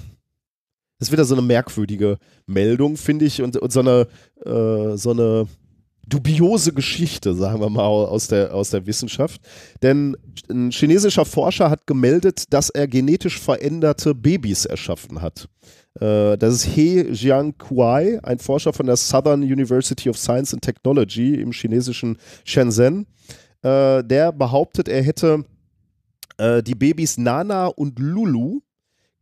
das 1.00 1.10
ist 1.10 1.12
wieder 1.12 1.26
so 1.26 1.36
eine 1.36 1.44
merkwürdige 1.44 2.18
Meldung, 2.48 2.98
finde 2.98 3.26
ich, 3.26 3.42
und, 3.42 3.56
und 3.58 3.72
so 3.72 3.82
eine, 3.82 4.08
äh, 4.44 4.98
so 4.98 5.12
eine 5.12 5.48
dubiose 6.08 6.74
Geschichte, 6.74 7.36
sagen 7.36 7.60
wir 7.60 7.70
mal, 7.70 7.84
aus 7.84 8.28
der, 8.28 8.54
aus 8.54 8.70
der 8.70 8.86
Wissenschaft. 8.86 9.42
Denn 9.82 10.16
ein 10.50 10.72
chinesischer 10.72 11.26
Forscher 11.26 11.70
hat 11.70 11.86
gemeldet, 11.86 12.54
dass 12.54 12.70
er 12.70 12.88
genetisch 12.88 13.40
veränderte 13.40 14.16
Babys 14.16 14.66
erschaffen 14.66 15.22
hat. 15.22 15.48
Äh, 16.00 16.38
das 16.38 16.56
ist 16.56 16.66
He 16.66 17.02
Jiankuai, 17.12 18.20
ein 18.24 18.40
Forscher 18.40 18.74
von 18.74 18.86
der 18.86 18.96
Southern 18.96 19.44
University 19.44 20.10
of 20.10 20.18
Science 20.18 20.54
and 20.54 20.64
Technology 20.64 21.36
im 21.36 21.52
chinesischen 21.52 22.18
Shenzhen. 22.46 23.06
Äh, 23.62 24.04
der 24.04 24.32
behauptet, 24.32 24.88
er 24.88 25.04
hätte 25.04 25.44
äh, 26.38 26.64
die 26.64 26.76
Babys 26.76 27.18
Nana 27.18 27.68
und 27.68 28.00
Lulu 28.00 28.62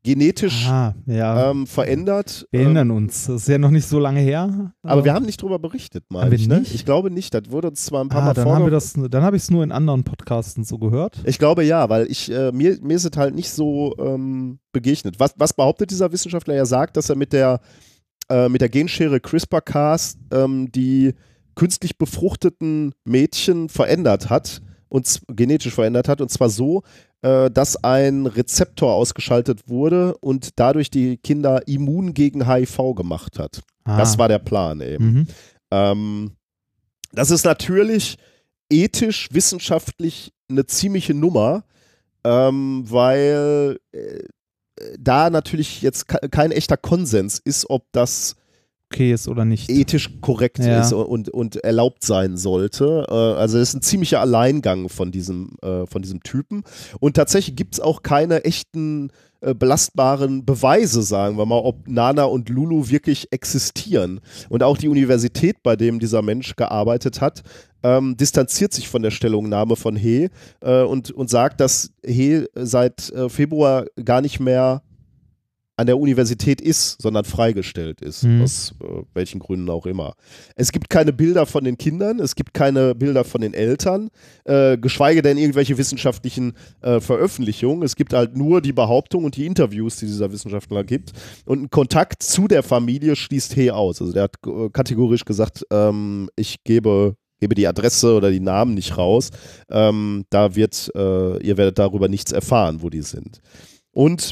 genetisch 0.05 0.67
Aha, 0.67 0.95
ja. 1.07 1.49
ähm, 1.51 1.67
verändert. 1.67 2.47
wir 2.51 2.59
Ähm, 2.61 2.65
erinnern 2.67 2.91
uns. 2.91 3.25
Das 3.25 3.41
ist 3.41 3.47
ja 3.47 3.57
noch 3.57 3.71
nicht 3.71 3.87
so 3.87 3.99
lange 3.99 4.21
her. 4.21 4.73
aber 4.83 5.03
wir 5.03 5.13
haben 5.13 5.25
nicht 5.25 5.41
drüber 5.41 5.59
berichtet, 5.59 6.05
meine 6.09 6.33
ich. 6.33 6.47
Ne? 6.47 6.61
Ich 6.61 6.85
glaube 6.85 7.11
nicht. 7.11 7.33
Das 7.33 7.49
wurde 7.49 7.69
uns 7.69 7.83
zwar 7.83 8.03
ein 8.03 8.09
paar 8.09 8.21
ah, 8.21 8.25
Mal 8.27 8.33
dann 8.33 8.47
haben 8.47 8.63
wir 8.65 8.71
das, 8.71 8.93
dann 8.93 9.23
habe 9.23 9.35
ich 9.35 9.43
es 9.43 9.51
nur 9.51 9.63
in 9.63 9.71
anderen 9.71 10.03
Podcasten 10.03 10.63
so 10.63 10.77
gehört. 10.77 11.17
Ich 11.25 11.39
glaube 11.39 11.63
ja, 11.63 11.89
weil 11.89 12.05
ich, 12.09 12.31
äh, 12.31 12.51
mir, 12.51 12.77
mir 12.81 12.95
ist 12.95 13.05
es 13.05 13.17
halt 13.17 13.35
nicht 13.35 13.49
so 13.49 13.95
ähm, 13.97 14.59
begegnet. 14.71 15.19
Was, 15.19 15.33
was 15.37 15.53
behauptet 15.53 15.89
dieser 15.89 16.11
Wissenschaftler? 16.11 16.53
Er 16.53 16.67
sagt, 16.67 16.95
dass 16.95 17.09
er 17.09 17.15
mit 17.15 17.33
der, 17.33 17.59
äh, 18.29 18.47
mit 18.47 18.61
der 18.61 18.69
Genschere 18.69 19.19
CRISPR-Cas 19.19 20.17
ähm, 20.31 20.71
die 20.71 21.15
künstlich 21.55 21.97
befruchteten 21.97 22.93
Mädchen 23.05 23.69
verändert 23.69 24.29
hat 24.29 24.61
und 24.95 25.21
genetisch 25.27 25.73
verändert 25.73 26.07
hat 26.07 26.21
und 26.21 26.31
zwar 26.31 26.49
so, 26.49 26.83
äh, 27.21 27.51
dass 27.51 27.83
ein 27.83 28.27
Rezeptor 28.27 28.93
ausgeschaltet 28.93 29.67
wurde 29.67 30.15
und 30.17 30.51
dadurch 30.57 30.89
die 30.89 31.17
Kinder 31.17 31.67
immun 31.67 32.13
gegen 32.13 32.47
HIV 32.49 32.95
gemacht 32.95 33.37
hat. 33.37 33.61
Ah. 33.83 33.97
Das 33.97 34.17
war 34.17 34.29
der 34.29 34.39
Plan 34.39 34.79
eben. 34.81 35.05
Mhm. 35.05 35.27
Ähm, 35.71 36.31
das 37.11 37.31
ist 37.31 37.43
natürlich 37.43 38.17
ethisch, 38.69 39.27
wissenschaftlich 39.31 40.31
eine 40.49 40.65
ziemliche 40.65 41.13
Nummer, 41.13 41.65
ähm, 42.23 42.83
weil 42.87 43.79
äh, 43.91 44.19
da 44.99 45.29
natürlich 45.29 45.81
jetzt 45.81 46.07
ke- 46.07 46.29
kein 46.29 46.51
echter 46.51 46.77
Konsens 46.77 47.39
ist, 47.39 47.69
ob 47.69 47.85
das 47.91 48.35
Okay 48.95 49.11
ist 49.11 49.27
oder 49.27 49.43
nicht. 49.45 49.69
ethisch 49.69 50.09
korrekt 50.21 50.59
Ja. 50.59 50.81
ist 50.81 50.93
und, 50.93 51.29
und 51.29 51.57
erlaubt 51.57 52.03
sein 52.05 52.37
sollte. 52.37 53.05
Äh, 53.09 53.13
also 53.13 53.57
das 53.57 53.69
ist 53.69 53.75
ein 53.75 53.81
ziemlicher 53.81 54.21
Alleingang 54.21 54.89
von 54.89 55.11
diesem, 55.11 55.57
äh, 55.61 55.85
von 55.85 56.01
diesem 56.01 56.23
Typen. 56.23 56.63
Und 56.99 57.15
tatsächlich 57.15 57.55
gibt 57.55 57.73
es 57.75 57.79
auch 57.81 58.03
keine 58.03 58.45
echten 58.45 59.11
äh, 59.41 59.53
belastbaren 59.53 60.45
Beweise, 60.45 61.01
sagen 61.01 61.37
wir 61.37 61.45
mal, 61.45 61.59
ob 61.59 61.87
Nana 61.87 62.23
und 62.23 62.47
Lulu 62.49 62.89
wirklich 62.89 63.31
existieren. 63.31 64.21
Und 64.49 64.63
auch 64.63 64.77
die 64.77 64.87
Universität, 64.87 65.61
bei 65.61 65.75
dem 65.75 65.99
dieser 65.99 66.21
Mensch 66.21 66.55
gearbeitet 66.55 67.19
hat, 67.19 67.43
ähm, 67.83 68.15
distanziert 68.17 68.73
sich 68.73 68.87
von 68.87 69.03
der 69.03 69.11
Stellungnahme 69.11 69.75
von 69.75 69.95
He 69.95 70.29
äh, 70.61 70.83
und, 70.83 71.11
und 71.11 71.29
sagt, 71.29 71.59
dass 71.59 71.91
He 72.05 72.45
seit 72.55 73.11
äh, 73.11 73.29
Februar 73.29 73.85
gar 74.03 74.21
nicht 74.21 74.39
mehr 74.39 74.81
an 75.77 75.87
der 75.87 75.97
Universität 75.97 76.61
ist, 76.61 77.01
sondern 77.01 77.25
freigestellt 77.25 78.01
ist, 78.01 78.23
Mhm. 78.23 78.41
aus 78.41 78.73
äh, 78.81 79.03
welchen 79.13 79.39
Gründen 79.39 79.69
auch 79.69 79.85
immer. 79.85 80.15
Es 80.55 80.71
gibt 80.71 80.89
keine 80.89 81.11
Bilder 81.11 81.45
von 81.45 81.63
den 81.63 81.77
Kindern, 81.77 82.19
es 82.19 82.35
gibt 82.35 82.53
keine 82.53 82.95
Bilder 82.95 83.23
von 83.23 83.41
den 83.41 83.53
Eltern, 83.53 84.09
äh, 84.45 84.77
geschweige 84.77 85.21
denn 85.21 85.37
irgendwelche 85.37 85.77
wissenschaftlichen 85.77 86.53
äh, 86.81 86.99
Veröffentlichungen. 86.99 87.83
Es 87.83 87.95
gibt 87.95 88.13
halt 88.13 88.37
nur 88.37 88.61
die 88.61 88.73
Behauptung 88.73 89.25
und 89.25 89.35
die 89.35 89.45
Interviews, 89.45 89.97
die 89.97 90.05
dieser 90.05 90.31
Wissenschaftler 90.31 90.83
gibt. 90.83 91.11
Und 91.45 91.63
ein 91.63 91.69
Kontakt 91.69 92.23
zu 92.23 92.47
der 92.47 92.63
Familie 92.63 93.15
schließt 93.15 93.53
He 93.53 93.71
aus. 93.71 94.01
Also 94.01 94.13
der 94.13 94.23
hat 94.23 94.35
äh, 94.47 94.69
kategorisch 94.69 95.25
gesagt, 95.25 95.65
ähm, 95.71 96.29
ich 96.35 96.63
gebe 96.63 97.15
gebe 97.41 97.53
die 97.53 97.67
Adresse 97.67 98.13
oder 98.15 98.31
die 98.31 98.39
Namen 98.39 98.75
nicht 98.75 98.97
raus. 98.97 99.29
Ähm, 99.69 100.23
da 100.29 100.55
wird, 100.55 100.89
äh, 100.95 101.37
ihr 101.45 101.57
werdet 101.57 101.77
darüber 101.77 102.07
nichts 102.07 102.31
erfahren, 102.31 102.81
wo 102.81 102.89
die 102.89 103.01
sind. 103.01 103.41
Und 103.91 104.31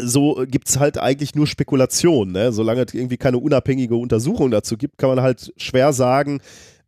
so 0.00 0.44
gibt 0.46 0.68
es 0.68 0.78
halt 0.78 0.98
eigentlich 0.98 1.34
nur 1.34 1.46
Spekulation. 1.46 2.32
Ne? 2.32 2.52
Solange 2.52 2.84
es 2.84 2.94
irgendwie 2.94 3.16
keine 3.16 3.38
unabhängige 3.38 3.96
Untersuchung 3.96 4.50
dazu 4.50 4.76
gibt, 4.76 4.98
kann 4.98 5.10
man 5.10 5.20
halt 5.20 5.52
schwer 5.56 5.92
sagen, 5.92 6.40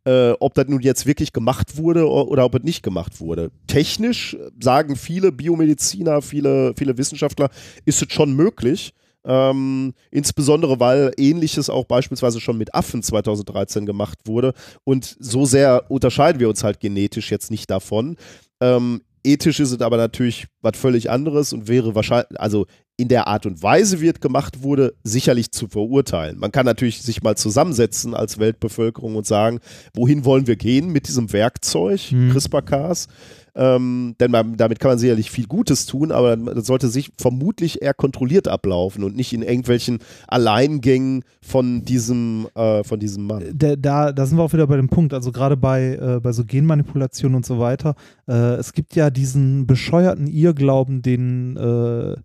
äh, 0.05 0.31
ob 0.39 0.53
das 0.53 0.67
nun 0.67 0.81
jetzt 0.81 1.05
wirklich 1.05 1.33
gemacht 1.33 1.77
wurde 1.77 2.09
oder 2.09 2.45
ob 2.45 2.55
es 2.55 2.63
nicht 2.63 2.83
gemacht 2.83 3.19
wurde. 3.19 3.51
Technisch 3.67 4.37
sagen 4.59 4.95
viele 4.95 5.31
Biomediziner, 5.31 6.21
viele, 6.21 6.73
viele 6.77 6.97
Wissenschaftler, 6.97 7.49
ist 7.85 8.01
es 8.01 8.11
schon 8.11 8.33
möglich. 8.33 8.93
Ähm, 9.23 9.93
insbesondere 10.09 10.79
weil 10.79 11.11
ähnliches 11.17 11.69
auch 11.69 11.85
beispielsweise 11.85 12.39
schon 12.39 12.57
mit 12.57 12.73
Affen 12.73 13.03
2013 13.03 13.85
gemacht 13.85 14.17
wurde. 14.25 14.53
Und 14.83 15.15
so 15.19 15.45
sehr 15.45 15.91
unterscheiden 15.91 16.39
wir 16.39 16.49
uns 16.49 16.63
halt 16.63 16.79
genetisch 16.79 17.29
jetzt 17.29 17.51
nicht 17.51 17.69
davon. 17.69 18.17
Ähm, 18.59 19.01
ethisch 19.23 19.59
ist 19.59 19.71
es 19.71 19.81
aber 19.81 19.97
natürlich 19.97 20.47
was 20.61 20.77
völlig 20.77 21.11
anderes 21.11 21.53
und 21.53 21.67
wäre 21.67 21.93
wahrscheinlich, 21.93 22.39
also 22.39 22.65
in 23.01 23.07
der 23.07 23.27
Art 23.27 23.45
und 23.45 23.63
Weise, 23.63 23.99
wie 23.99 24.07
es 24.07 24.19
gemacht 24.19 24.61
wurde, 24.61 24.93
sicherlich 25.03 25.51
zu 25.51 25.67
verurteilen. 25.67 26.37
Man 26.37 26.51
kann 26.51 26.65
natürlich 26.65 27.01
sich 27.01 27.23
mal 27.23 27.35
zusammensetzen 27.35 28.13
als 28.13 28.37
Weltbevölkerung 28.37 29.15
und 29.15 29.25
sagen, 29.25 29.59
wohin 29.95 30.23
wollen 30.23 30.45
wir 30.45 30.55
gehen 30.55 30.91
mit 30.91 31.07
diesem 31.07 31.33
Werkzeug, 31.33 31.99
Hm. 31.99 32.29
CRISPR-Cas? 32.31 33.07
Ähm, 33.53 34.15
denn 34.19 34.31
man, 34.31 34.55
damit 34.55 34.79
kann 34.79 34.91
man 34.91 34.97
sicherlich 34.97 35.29
viel 35.29 35.45
Gutes 35.45 35.85
tun, 35.85 36.13
aber 36.13 36.37
das 36.37 36.65
sollte 36.67 36.87
sich 36.87 37.11
vermutlich 37.17 37.81
eher 37.81 37.93
kontrolliert 37.93 38.47
ablaufen 38.47 39.03
und 39.03 39.15
nicht 39.17 39.33
in 39.33 39.41
irgendwelchen 39.41 39.99
Alleingängen 40.27 41.23
von 41.41 41.83
diesem, 41.83 42.47
äh, 42.55 42.83
von 42.85 42.99
diesem 42.99 43.25
Mann. 43.25 43.43
da, 43.53 43.75
da, 43.75 44.11
da 44.13 44.25
sind 44.25 44.37
wir 44.37 44.43
auch 44.43 44.53
wieder 44.53 44.67
bei 44.67 44.77
dem 44.77 44.87
Punkt, 44.87 45.13
also 45.13 45.33
gerade 45.33 45.57
bei, 45.57 45.95
äh, 45.95 46.19
bei 46.21 46.31
so 46.31 46.45
Genmanipulationen 46.45 47.35
und 47.35 47.45
so 47.45 47.59
weiter. 47.59 47.95
Äh, 48.25 48.53
es 48.55 48.71
gibt 48.71 48.95
ja 48.95 49.09
diesen 49.09 49.67
bescheuerten 49.67 50.27
Irrglauben, 50.27 51.01
den 51.01 51.57
äh, 51.57 52.15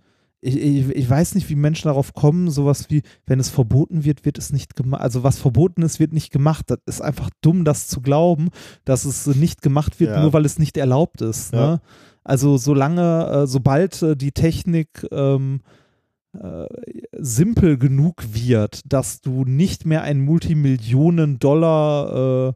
ich, 0.47 0.57
ich, 0.57 0.89
ich 0.91 1.11
weiß 1.11 1.35
nicht, 1.35 1.49
wie 1.51 1.57
Menschen 1.57 1.89
darauf 1.89 2.15
kommen, 2.15 2.51
sowas 2.51 2.89
wie, 2.91 3.03
wenn 3.27 3.41
es 3.41 3.51
verboten 3.51 4.05
wird, 4.05 4.25
wird 4.25 4.39
es 4.39 4.53
nicht 4.53 4.77
gemacht. 4.77 5.03
Also 5.03 5.25
was 5.25 5.39
verboten 5.39 5.83
ist, 5.83 5.99
wird 6.01 6.13
nicht 6.13 6.33
gemacht. 6.33 6.67
Das 6.69 6.79
ist 6.87 7.01
einfach 7.01 7.31
dumm, 7.41 7.65
das 7.65 7.89
zu 7.89 8.01
glauben, 8.01 8.49
dass 8.85 9.05
es 9.05 9.27
nicht 9.27 9.63
gemacht 9.63 9.99
wird, 10.01 10.15
Ja. 10.15 10.23
nur 10.23 10.33
weil 10.33 10.45
es 10.45 10.59
nicht 10.59 10.77
erlaubt 10.77 11.21
ist. 11.21 11.53
Ja. 11.53 11.73
Ne? 11.73 11.81
Also 12.25 12.57
solange, 12.59 13.43
äh, 13.43 13.47
sobald 13.47 14.03
äh, 14.03 14.17
die 14.17 14.33
Technik 14.33 15.07
ähm, 15.13 15.61
äh, 16.39 16.67
simpel 17.13 17.79
genug 17.79 18.23
wird, 18.33 18.81
dass 18.93 19.21
du 19.21 19.45
nicht 19.45 19.87
mehr 19.87 20.03
ein 20.03 20.21
Multimillionen-Dollar 20.21 22.49
äh, 22.49 22.53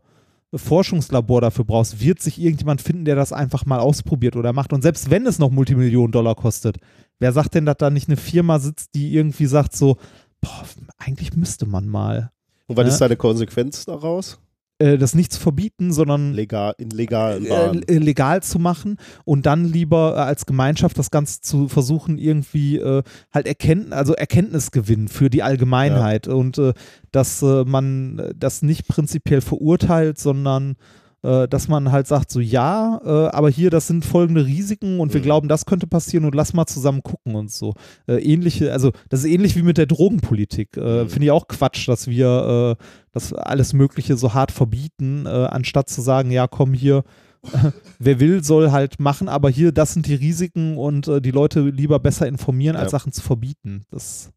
Forschungslabor 0.55 1.41
dafür 1.41 1.65
brauchst, 1.65 2.01
wird 2.01 2.21
sich 2.21 2.41
irgendjemand 2.41 2.81
finden, 2.81 3.05
der 3.05 3.15
das 3.15 3.33
einfach 3.33 3.67
mal 3.67 3.79
ausprobiert 3.79 4.37
oder 4.37 4.53
macht. 4.53 4.73
Und 4.73 4.83
selbst 4.83 5.11
wenn 5.11 5.27
es 5.27 5.39
noch 5.39 5.51
Multimillionen 5.51 6.13
Dollar 6.13 6.35
kostet, 6.35 6.79
wer 7.19 7.33
sagt 7.33 7.55
denn, 7.55 7.67
dass 7.67 7.77
da 7.77 7.91
nicht 7.91 8.09
eine 8.09 8.17
Firma 8.17 8.59
sitzt, 8.59 8.95
die 8.95 9.15
irgendwie 9.15 9.47
sagt 9.47 9.77
so, 9.77 9.97
boah, 10.41 10.65
eigentlich 10.99 11.37
müsste 11.37 11.67
man 11.67 11.87
mal 11.87 12.33
Und 12.67 12.77
was 12.77 12.87
Ja. 12.87 12.93
ist 12.93 13.01
deine 13.01 13.17
Konsequenz 13.17 13.85
daraus? 13.85 14.39
Äh, 14.81 14.99
das 14.99 15.15
nicht 15.15 15.33
zu 15.33 15.41
verbieten, 15.41 15.93
sondern 15.93 16.33
Legal, 16.33 16.75
in 16.79 16.91
legalen 16.91 17.47
Bahnen. 17.49 17.83
äh, 17.87 17.99
legal 17.99 18.43
zu 18.43 18.59
machen 18.59 18.97
und 19.25 19.47
dann 19.47 19.65
lieber 19.65 20.15
äh, 20.17 20.21
als 20.21 20.47
Gemeinschaft 20.47 20.99
das 20.99 21.11
Ganze 21.11 21.43
zu 21.43 21.69
versuchen, 21.69 22.19
irgendwie 22.19 22.79
äh, 22.79 23.03
halt 23.33 23.47
erkennen, 23.47 23.93
also 23.93 24.15
Erkenntnisgewinn 24.15 25.09
für 25.09 25.31
die 25.31 25.43
Allgemeinheit 25.43 26.29
und 26.29 26.59
äh, 26.59 26.73
dass 27.13 27.43
äh, 27.43 27.65
man 27.65 28.19
äh, 28.19 28.35
das 28.37 28.63
nicht 28.63 28.89
prinzipiell 28.89 29.43
verurteilt, 29.43 30.19
sondern 30.19 30.77
äh, 31.23 31.47
dass 31.49 31.69
man 31.69 31.93
halt 31.93 32.07
sagt, 32.07 32.31
so 32.31 32.41
ja, 32.41 33.01
äh, 33.05 33.29
aber 33.31 33.51
hier, 33.51 33.71
das 33.71 33.87
sind 33.87 34.05
folgende 34.05 34.47
Risiken 34.47 35.01
und 35.01 35.13
wir 35.13 35.21
Mhm. 35.21 35.25
glauben, 35.25 35.49
das 35.49 35.67
könnte 35.67 35.87
passieren 35.87 36.25
und 36.25 36.35
lass 36.35 36.53
mal 36.55 36.67
zusammen 36.67 37.03
gucken 37.03 37.35
und 37.35 37.51
so. 37.51 37.75
Äh, 38.07 38.17
ähnliche, 38.23 38.73
also 38.73 38.91
das 39.09 39.21
ist 39.21 39.27
ähnlich 39.27 39.57
wie 39.57 39.63
mit 39.63 39.79
der 39.79 39.87
Drogenpolitik. 39.87 40.77
Äh, 40.77 41.05
Mhm. 41.05 41.09
Finde 41.09 41.25
ich 41.27 41.31
auch 41.31 41.49
Quatsch, 41.49 41.87
dass 41.89 42.07
wir 42.09 42.77
äh, 42.81 42.85
das 43.13 43.33
alles 43.33 43.73
Mögliche 43.73 44.17
so 44.17 44.35
hart 44.35 44.53
verbieten, 44.53 45.27
anstatt 45.27 45.89
zu 45.89 46.01
sagen, 46.01 46.31
ja, 46.31 46.47
komm 46.47 46.73
hier, 46.75 47.03
wer 47.99 48.21
will, 48.21 48.45
soll 48.45 48.71
halt 48.71 49.01
machen, 49.01 49.29
aber 49.29 49.51
hier, 49.51 49.73
das 49.73 49.95
sind 49.95 50.07
die 50.07 50.15
Risiken 50.15 50.77
und 50.77 51.11
die 51.25 51.31
Leute 51.33 51.61
lieber 51.71 51.99
besser 51.99 52.29
informieren, 52.29 52.77
als 52.77 52.93
Ja. 52.93 52.99
Sachen 52.99 53.13
zu 53.13 53.23
verbieten. 53.23 53.83
Das, 53.91 54.31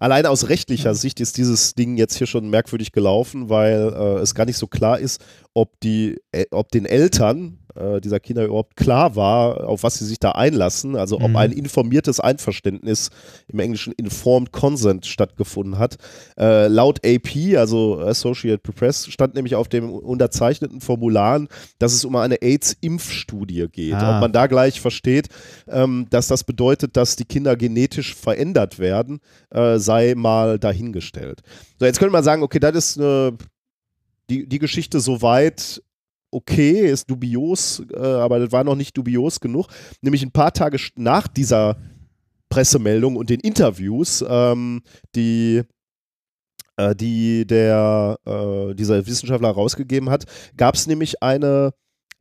Alleine 0.00 0.30
aus 0.30 0.48
rechtlicher 0.48 0.94
Sicht 0.94 1.20
ist 1.20 1.36
dieses 1.36 1.74
Ding 1.74 1.96
jetzt 1.96 2.16
hier 2.16 2.26
schon 2.26 2.50
merkwürdig 2.50 2.92
gelaufen, 2.92 3.48
weil 3.48 3.92
äh, 3.94 4.20
es 4.20 4.34
gar 4.34 4.46
nicht 4.46 4.58
so 4.58 4.66
klar 4.66 4.98
ist, 4.98 5.24
ob, 5.54 5.78
die, 5.80 6.20
äh, 6.32 6.46
ob 6.50 6.70
den 6.70 6.86
Eltern 6.86 7.58
äh, 7.74 8.00
dieser 8.00 8.20
Kinder 8.20 8.44
überhaupt 8.44 8.76
klar 8.76 9.16
war, 9.16 9.68
auf 9.68 9.82
was 9.82 9.94
sie 9.98 10.04
sich 10.06 10.18
da 10.18 10.32
einlassen. 10.32 10.96
Also 10.96 11.20
ob 11.20 11.30
Mhm. 11.30 11.36
ein 11.36 11.52
informiertes 11.52 12.20
Einverständnis 12.20 13.10
im 13.48 13.58
Englischen 13.58 13.92
Informed 13.94 14.52
Consent 14.52 15.06
stattgefunden 15.06 15.78
hat. 15.78 15.96
Äh, 16.38 16.68
laut 16.68 17.00
AP, 17.04 17.56
also 17.56 18.00
Associated 18.00 18.62
Press, 18.62 19.06
stand 19.08 19.34
nämlich 19.34 19.54
auf 19.54 19.68
dem 19.68 19.90
unterzeichneten 19.90 20.80
Formularen, 20.80 21.48
dass 21.78 21.92
es 21.92 22.04
um 22.04 22.16
eine 22.16 22.42
AIDS-Impfstudie 22.42 23.68
geht. 23.70 23.94
Ah. 23.94 24.16
Ob 24.16 24.20
man 24.20 24.32
da 24.32 24.46
gleich 24.46 24.80
versteht, 24.80 25.28
ähm, 25.68 26.06
dass 26.10 26.28
das 26.28 26.44
bedeutet, 26.44 26.96
dass 26.96 27.16
die 27.16 27.24
Kinder 27.24 27.56
genetisch 27.56 28.14
verändert 28.14 28.78
werden, 28.78 29.20
äh, 29.50 29.78
sei 29.78 30.14
mal 30.16 30.58
dahingestellt. 30.58 31.40
So, 31.78 31.86
jetzt 31.86 31.98
könnte 31.98 32.12
man 32.12 32.24
sagen, 32.24 32.42
okay, 32.42 32.58
das 32.58 32.74
ist 32.76 32.98
eine, 32.98 33.36
die, 34.30 34.48
die 34.48 34.58
Geschichte 34.58 35.00
soweit 35.00 35.82
okay, 36.32 36.90
ist 36.90 37.08
dubios, 37.10 37.82
äh, 37.94 37.98
aber 37.98 38.40
das 38.40 38.50
war 38.52 38.64
noch 38.64 38.74
nicht 38.74 38.96
dubios 38.96 39.38
genug. 39.40 39.68
Nämlich 40.00 40.22
ein 40.22 40.32
paar 40.32 40.52
Tage 40.52 40.78
nach 40.96 41.28
dieser 41.28 41.76
Pressemeldung 42.48 43.16
und 43.16 43.30
den 43.30 43.40
Interviews, 43.40 44.24
ähm, 44.28 44.82
die 45.14 45.62
äh, 46.76 46.94
die 46.94 47.46
der 47.46 48.18
äh, 48.26 48.74
dieser 48.74 49.06
Wissenschaftler 49.06 49.50
rausgegeben 49.50 50.10
hat, 50.10 50.24
gab 50.56 50.74
es 50.74 50.86
nämlich 50.86 51.22
eine 51.22 51.72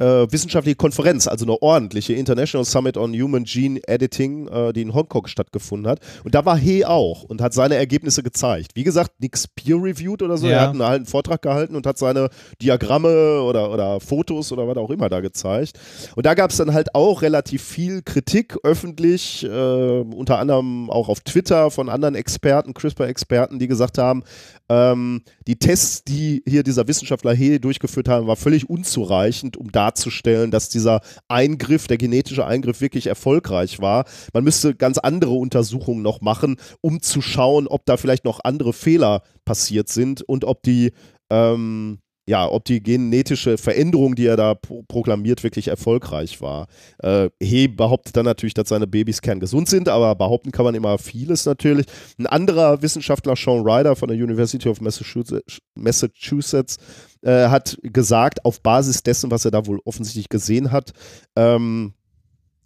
äh, 0.01 0.32
wissenschaftliche 0.32 0.76
Konferenz, 0.76 1.28
also 1.28 1.46
eine 1.46 1.62
ordentliche 1.62 2.14
International 2.14 2.66
Summit 2.66 2.98
on 2.98 3.14
Human 3.14 3.44
Gene 3.44 3.80
Editing, 3.88 4.48
äh, 4.48 4.74
die 4.74 4.82
in 4.82 4.94
Hongkong 4.94 5.28
stattgefunden 5.28 5.88
hat. 5.90 6.00
Und 6.24 6.34
da 6.34 6.44
war 6.44 6.58
He 6.58 6.84
auch 6.85 7.24
und 7.24 7.42
hat 7.42 7.53
seine 7.53 7.76
Ergebnisse 7.76 8.24
gezeigt. 8.24 8.72
Wie 8.74 8.84
gesagt, 8.84 9.12
nichts 9.19 9.48
peer-reviewed 9.48 10.24
oder 10.24 10.38
so. 10.38 10.48
Ja. 10.48 10.53
Er 10.53 10.62
hat 10.62 10.69
einen, 10.69 10.82
einen 10.82 11.06
Vortrag 11.06 11.44
gehalten 11.44 11.76
und 11.76 11.85
hat 11.85 12.00
seine 12.00 12.30
Diagramme 12.62 13.42
oder, 13.44 13.72
oder 13.72 14.00
Fotos 14.00 14.51
oder 14.51 14.67
was 14.67 14.78
auch 14.78 14.90
immer 14.90 15.08
da 15.10 15.19
gezeigt. 15.19 15.80
Und 16.16 16.26
da 16.26 16.34
gab 16.34 16.50
es 16.50 16.58
dann 16.58 16.74
halt 16.74 16.96
auch 16.96 17.22
relativ 17.22 17.62
viel 17.62 18.01
Kritik 18.01 18.58
öffentlich, 18.64 19.44
äh, 19.44 19.48
unter 19.48 20.40
anderem 20.40 20.90
auch 20.90 21.10
auf 21.10 21.19
Twitter 21.19 21.69
von 21.69 21.90
anderen 21.90 22.16
Experten, 22.16 22.74
CRISPR-Experten, 22.74 23.60
die 23.60 23.67
gesagt 23.67 24.00
haben, 24.00 24.24
ähm, 24.69 25.22
die 25.48 25.58
Tests, 25.58 26.03
die 26.06 26.42
hier 26.48 26.64
dieser 26.64 26.88
Wissenschaftler 26.88 27.34
He 27.34 27.60
durchgeführt 27.60 28.08
haben, 28.08 28.28
war 28.28 28.38
völlig 28.38 28.69
unzureichend, 28.69 29.58
um 29.58 29.72
darzustellen, 29.91 30.51
dass 30.51 30.69
dieser 30.69 31.01
Eingriff, 31.27 31.88
der 31.88 31.97
genetische 31.97 32.45
Eingriff 32.45 32.81
wirklich 32.81 33.07
erfolgreich 33.07 33.79
war. 33.79 34.06
Man 34.33 34.43
müsste 34.43 34.75
ganz 34.75 34.97
andere 34.97 35.31
Untersuchungen 35.31 36.01
noch 36.01 36.22
machen, 36.22 36.57
um 36.81 37.01
zu 37.01 37.22
schauen, 37.22 37.67
ob 37.67 37.85
da 37.85 37.97
vielleicht 37.97 38.25
noch 38.25 38.40
andere 38.43 38.74
Fehler 38.74 39.24
passiert 39.45 39.90
sind 39.90 40.22
und 40.22 40.45
ob 40.45 40.63
die 40.63 40.91
ähm, 41.29 41.99
ja, 42.28 42.48
ob 42.48 42.66
die 42.66 42.84
genetische 42.84 43.58
Veränderung, 43.58 44.16
die 44.16 44.28
er 44.28 44.38
da 44.38 44.54
pro 44.54 44.84
proklamiert, 44.84 45.44
wirklich 45.44 45.68
erfolgreich 45.68 46.40
war. 46.40 46.68
Äh, 47.00 47.30
He 47.42 47.68
behauptet 47.68 48.16
dann 48.16 48.26
natürlich, 48.26 48.54
dass 48.54 48.70
seine 48.70 48.88
Babys 48.88 49.22
kerngesund 49.22 49.68
sind, 49.68 49.90
aber 49.90 50.16
behaupten 50.16 50.52
kann 50.52 50.66
man 50.66 50.76
immer 50.76 50.98
vieles 50.98 51.46
natürlich. 51.46 51.88
Ein 52.20 52.28
anderer 52.28 52.82
Wissenschaftler, 52.82 53.36
Sean 53.36 53.68
Ryder 53.68 53.96
von 53.96 54.10
der 54.10 54.18
University 54.18 54.70
of 54.70 54.80
Massachusetts, 54.82 56.78
äh, 57.24 57.48
hat 57.48 57.78
gesagt, 57.82 58.46
auf 58.46 58.62
Basis 58.62 59.04
dessen, 59.04 59.32
was 59.32 59.46
er 59.46 59.52
da 59.52 59.66
wohl 59.66 59.80
offensichtlich 59.86 60.30
gesehen 60.30 60.72
hat, 60.72 60.92
ähm, 61.36 61.94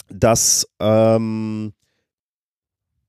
dass 0.09 0.67
ähm, 0.79 1.73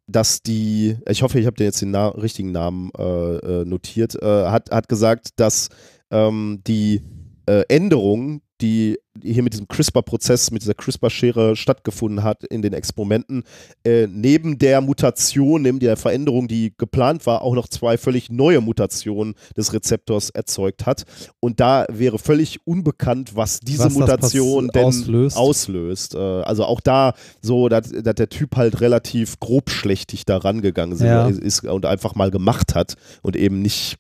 dass 0.09 0.41
die, 0.43 0.97
ich 1.09 1.23
hoffe, 1.23 1.41
ich 1.41 1.47
habe 1.47 1.63
jetzt 1.63 1.83
den 1.83 1.91
Na 1.91 2.09
richtigen 2.09 2.53
Namen 2.53 2.91
äh, 2.97 3.03
äh, 3.03 3.65
notiert, 3.65 4.15
äh, 4.23 4.47
hat, 4.47 4.71
hat 4.71 4.89
gesagt, 4.89 5.31
dass 5.37 5.69
ähm, 6.11 6.63
die 6.67 7.03
äh, 7.47 7.63
Änderung, 7.69 8.43
die 8.61 8.99
hier 9.23 9.43
mit 9.43 9.53
diesem 9.55 9.69
CRISPR-Prozess, 9.69 10.51
mit 10.51 10.63
dieser 10.63 10.75
CRISPR-Schere 10.75 11.57
stattgefunden 11.57 12.23
hat 12.23 12.45
in 12.45 12.63
den 12.63 12.73
Experimenten, 12.73 13.45
äh, 13.85 14.07
neben 14.07 14.59
der 14.59 14.81
Mutation, 14.81 15.63
neben 15.63 15.79
der 15.79 15.97
Veränderung, 15.97 16.49
die 16.49 16.75
geplant 16.77 17.27
war, 17.27 17.43
auch 17.43 17.55
noch 17.55 17.69
zwei 17.69 17.97
völlig 17.99 18.31
neue 18.31 18.61
Mutationen 18.61 19.35
des 19.57 19.73
Rezeptors 19.73 20.31
erzeugt 20.31 20.87
hat. 20.87 21.05
Und 21.41 21.61
da 21.61 21.87
wäre 21.91 22.19
völlig 22.19 22.59
unbekannt, 22.67 23.37
was 23.37 23.61
diese 23.61 23.85
Was 23.85 23.95
Mutation 23.95 24.69
denn 24.69 24.85
auslöst. 24.85 25.37
auslöst. 25.37 26.15
Äh, 26.15 26.19
also 26.19 26.65
auch 26.65 26.81
da 26.81 27.15
so, 27.41 27.69
dass, 27.69 27.91
dass 27.91 28.15
der 28.15 28.29
Typ 28.29 28.57
halt 28.57 28.81
relativ 28.81 29.41
grobschlächtig 29.41 30.25
da 30.27 30.37
rangegangen 30.39 30.99
Ja. 30.99 31.29
ist 31.29 31.65
und 31.65 31.87
einfach 31.87 32.15
mal 32.15 32.31
gemacht 32.31 32.75
hat 32.75 32.95
und 33.23 33.37
eben 33.37 33.63
nicht, 33.63 33.97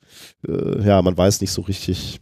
äh, 0.46 0.84
ja, 0.86 1.00
man 1.02 1.16
weiß 1.16 1.40
nicht 1.40 1.52
so 1.52 1.62
richtig, 1.62 2.20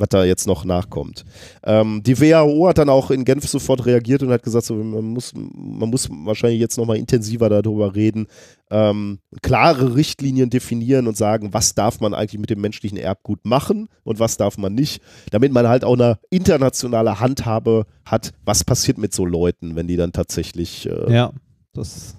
was 0.00 0.08
da 0.08 0.24
jetzt 0.24 0.46
noch 0.46 0.64
nachkommt. 0.64 1.24
Ähm, 1.64 2.02
die 2.04 2.18
WHO 2.20 2.68
hat 2.68 2.78
dann 2.78 2.88
auch 2.88 3.10
in 3.10 3.24
Genf 3.24 3.46
sofort 3.46 3.86
reagiert 3.86 4.22
und 4.22 4.30
hat 4.30 4.42
gesagt, 4.42 4.66
so, 4.66 4.74
man, 4.74 5.04
muss, 5.04 5.32
man 5.34 5.90
muss 5.90 6.08
wahrscheinlich 6.10 6.60
jetzt 6.60 6.78
nochmal 6.78 6.96
intensiver 6.96 7.48
darüber 7.48 7.94
reden, 7.94 8.26
ähm, 8.70 9.18
klare 9.42 9.94
Richtlinien 9.96 10.50
definieren 10.50 11.06
und 11.06 11.16
sagen, 11.16 11.52
was 11.52 11.74
darf 11.74 12.00
man 12.00 12.14
eigentlich 12.14 12.40
mit 12.40 12.50
dem 12.50 12.60
menschlichen 12.60 12.98
Erbgut 12.98 13.44
machen 13.44 13.88
und 14.04 14.18
was 14.18 14.36
darf 14.36 14.58
man 14.58 14.74
nicht, 14.74 15.02
damit 15.30 15.52
man 15.52 15.68
halt 15.68 15.84
auch 15.84 15.94
eine 15.94 16.18
internationale 16.30 17.20
Handhabe 17.20 17.86
hat, 18.04 18.32
was 18.44 18.64
passiert 18.64 18.98
mit 18.98 19.12
so 19.12 19.24
Leuten, 19.24 19.76
wenn 19.76 19.86
die 19.86 19.96
dann 19.96 20.12
tatsächlich 20.12 20.88
äh, 20.88 21.12
ja, 21.12 21.32
das. 21.72 22.16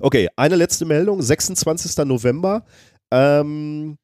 Okay, 0.00 0.28
eine 0.36 0.56
letzte 0.56 0.84
Meldung, 0.84 1.20
26. 1.20 2.04
November. 2.04 2.64
Ähm, 3.10 3.96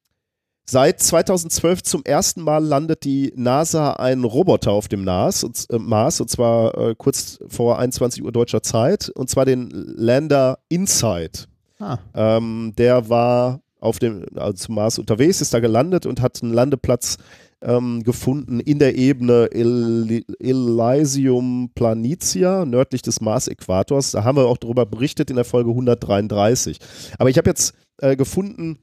seit 0.66 1.00
2012 1.00 1.82
zum 1.82 2.04
ersten 2.04 2.42
Mal 2.42 2.64
landet 2.64 3.04
die 3.04 3.32
NASA 3.36 3.94
einen 3.94 4.24
Roboter 4.24 4.72
auf 4.72 4.88
dem 4.88 5.04
Mars, 5.04 5.44
und, 5.44 5.66
äh, 5.70 5.78
Mars, 5.78 6.20
und 6.20 6.30
zwar 6.30 6.76
äh, 6.76 6.94
kurz 6.96 7.38
vor 7.48 7.78
21 7.78 8.24
Uhr 8.24 8.32
deutscher 8.32 8.62
Zeit, 8.62 9.10
und 9.10 9.30
zwar 9.30 9.44
den 9.44 9.70
Lander 9.70 10.58
Insight. 10.68 11.48
Ah, 11.78 11.98
Ähm, 12.14 12.72
der 12.78 13.08
war 13.08 13.60
auf 13.80 13.98
dem, 13.98 14.24
also 14.36 14.54
zum 14.54 14.76
Mars 14.76 14.98
unterwegs, 14.98 15.40
ist 15.40 15.52
da 15.52 15.60
gelandet 15.60 16.06
und 16.06 16.22
hat 16.22 16.42
einen 16.42 16.54
Landeplatz 16.54 17.18
ähm, 17.60 18.02
gefunden 18.02 18.60
in 18.60 18.78
der 18.78 18.96
Ebene 18.96 19.48
El 19.50 20.22
Elysium 20.38 21.70
Planitia, 21.74 22.64
nördlich 22.64 23.02
des 23.02 23.20
Mars-Äquators. 23.20 24.12
Da 24.12 24.24
haben 24.24 24.36
wir 24.36 24.46
auch 24.46 24.58
darüber 24.58 24.86
berichtet 24.86 25.30
in 25.30 25.36
der 25.36 25.44
Folge 25.44 25.70
133. 25.70 26.78
Aber 27.18 27.30
ich 27.30 27.38
habe 27.38 27.50
jetzt 27.50 27.74
äh, 27.98 28.16
gefunden, 28.16 28.78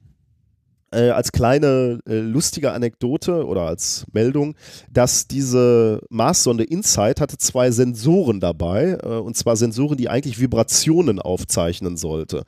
äh, 0.92 1.10
als 1.10 1.32
kleine 1.32 2.00
äh, 2.06 2.18
lustige 2.18 2.72
Anekdote 2.72 3.46
oder 3.46 3.62
als 3.62 4.06
Meldung, 4.12 4.54
dass 4.90 5.26
diese 5.26 6.00
Marssonde 6.10 6.64
InSight 6.64 7.20
hatte 7.20 7.38
zwei 7.38 7.70
Sensoren 7.70 8.40
dabei, 8.40 8.98
äh, 9.02 9.06
und 9.06 9.36
zwar 9.36 9.56
Sensoren, 9.56 9.96
die 9.96 10.08
eigentlich 10.08 10.40
Vibrationen 10.40 11.18
aufzeichnen 11.18 11.96
sollte. 11.96 12.44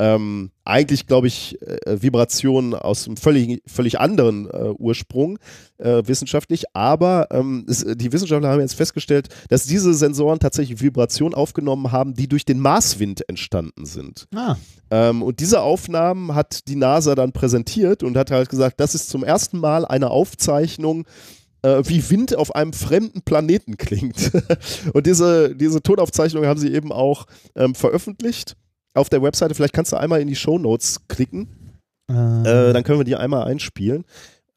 Ähm, 0.00 0.50
eigentlich, 0.64 1.06
glaube 1.06 1.28
ich, 1.28 1.60
äh, 1.62 2.02
Vibrationen 2.02 2.74
aus 2.74 3.06
einem 3.06 3.16
völlig, 3.16 3.62
völlig 3.66 4.00
anderen 4.00 4.50
äh, 4.50 4.70
Ursprung 4.76 5.38
äh, 5.78 6.02
wissenschaftlich, 6.06 6.64
aber 6.72 7.28
ähm, 7.30 7.64
es, 7.68 7.84
die 7.84 8.12
Wissenschaftler 8.12 8.48
haben 8.48 8.60
jetzt 8.60 8.74
festgestellt, 8.74 9.28
dass 9.50 9.66
diese 9.66 9.94
Sensoren 9.94 10.40
tatsächlich 10.40 10.80
Vibrationen 10.80 11.34
aufgenommen 11.34 11.92
haben, 11.92 12.14
die 12.14 12.26
durch 12.26 12.44
den 12.44 12.58
Marswind 12.58 13.28
entstanden 13.28 13.86
sind. 13.86 14.26
ah, 14.34 14.56
Ähm, 14.90 15.22
und 15.22 15.38
diese 15.38 15.60
Aufnahmen 15.60 16.34
hat 16.34 16.66
die 16.66 16.76
NASA 16.76 17.14
dann 17.14 17.30
präsentiert 17.30 18.02
und 18.02 18.16
hat 18.16 18.32
halt 18.32 18.48
gesagt, 18.48 18.80
das 18.80 18.96
ist 18.96 19.10
zum 19.10 19.22
ersten 19.22 19.58
Mal 19.58 19.84
eine 19.84 20.10
Aufzeichnung, 20.10 21.04
äh, 21.62 21.82
wie 21.84 22.10
Wind 22.10 22.34
auf 22.34 22.52
einem 22.54 22.72
fremden 22.72 23.22
Planeten 23.22 23.76
klingt. 23.76 24.32
und 24.92 25.06
diese, 25.06 25.54
diese 25.54 25.82
Tonaufzeichnung 25.82 26.46
haben 26.46 26.58
sie 26.58 26.74
eben 26.74 26.90
auch 26.90 27.26
ähm, 27.54 27.76
veröffentlicht 27.76 28.56
auf 28.94 29.08
der 29.08 29.22
Webseite. 29.22 29.54
Vielleicht 29.54 29.74
kannst 29.74 29.92
du 29.92 29.96
einmal 29.96 30.20
in 30.20 30.28
die 30.28 30.36
Show 30.36 30.58
Notes 30.58 31.06
klicken, 31.08 31.48
äh, 32.10 32.12
äh, 32.12 32.72
dann 32.72 32.84
können 32.84 32.98
wir 32.98 33.04
die 33.04 33.16
einmal 33.16 33.44
einspielen. 33.44 34.04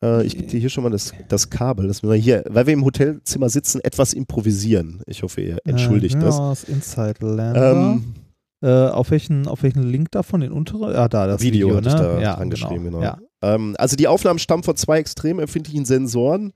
Äh, 0.03 0.25
ich 0.25 0.35
gebe 0.35 0.47
dir 0.47 0.59
hier 0.59 0.69
schon 0.69 0.83
mal 0.83 0.89
das, 0.89 1.13
das 1.27 1.49
Kabel, 1.49 1.87
dass 1.87 2.03
wir 2.03 2.13
hier, 2.13 2.43
weil 2.49 2.67
wir 2.67 2.73
im 2.73 2.85
Hotelzimmer 2.85 3.49
sitzen, 3.49 3.81
etwas 3.83 4.13
improvisieren. 4.13 5.01
Ich 5.07 5.23
hoffe, 5.23 5.41
ihr 5.41 5.57
entschuldigt 5.65 6.15
äh, 6.15 6.19
das. 6.19 6.37
Ja, 6.37 6.49
das 6.49 6.63
Inside 6.65 7.25
Lander. 7.25 7.71
Ähm, 7.71 8.15
äh, 8.61 8.89
auf, 8.89 9.11
welchen, 9.11 9.47
auf 9.47 9.63
welchen 9.63 9.83
Link 9.83 10.11
davon? 10.11 10.41
Den 10.41 10.51
unteren? 10.51 10.95
Ah, 10.95 11.07
da, 11.07 11.27
das 11.27 11.41
Video, 11.41 11.67
Video, 11.67 11.77
hatte 11.77 11.89
ich 11.89 11.95
ne? 11.95 12.01
da 12.01 12.19
ja, 12.19 12.35
dran 12.35 12.49
geschrieben, 12.49 12.83
genau. 12.85 13.01
Ja. 13.01 13.17
Ähm, 13.41 13.75
also 13.77 13.95
die 13.95 14.07
Aufnahmen 14.07 14.39
stammen 14.39 14.63
von 14.63 14.75
zwei 14.75 14.99
extrem 14.99 15.39
empfindlichen 15.39 15.85
Sensoren. 15.85 16.53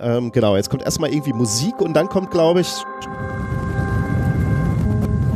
Ähm, 0.00 0.32
genau, 0.32 0.56
jetzt 0.56 0.70
kommt 0.70 0.82
erstmal 0.82 1.12
irgendwie 1.12 1.32
Musik 1.32 1.80
und 1.80 1.94
dann 1.94 2.08
kommt, 2.08 2.30
glaube 2.30 2.62
ich, 2.62 2.68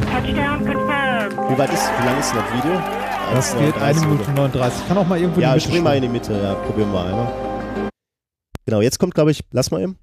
Touchdown 0.01 0.65
confirmed. 0.65 0.94
Wie 1.31 1.59
weit 1.59 1.73
ist, 1.73 1.83
wie 1.99 2.07
lang 2.07 2.21
ist 2.21 2.35
das 2.35 2.45
Video? 2.53 2.75
Das 3.33 3.57
1,30 3.57 3.65
geht 3.65 3.83
1 3.83 3.99
oder 3.99 4.09
Minute 4.09 4.31
39. 4.33 4.89
Kann 4.89 4.99
auch 4.99 5.07
mal 5.07 5.19
irgendwo 5.19 5.41
Ja, 5.41 5.59
spring 5.59 5.83
mal 5.83 5.97
in 5.97 6.03
die 6.03 6.09
Mitte, 6.09 6.33
ja, 6.35 6.55
probieren 6.55 6.93
wir 6.93 7.05
einmal. 7.05 7.91
Genau, 8.67 8.81
jetzt 8.81 8.99
kommt, 8.99 9.15
glaube 9.15 9.31
ich, 9.31 9.43
lass 9.51 9.71
mal 9.71 9.83
eben. 9.83 9.97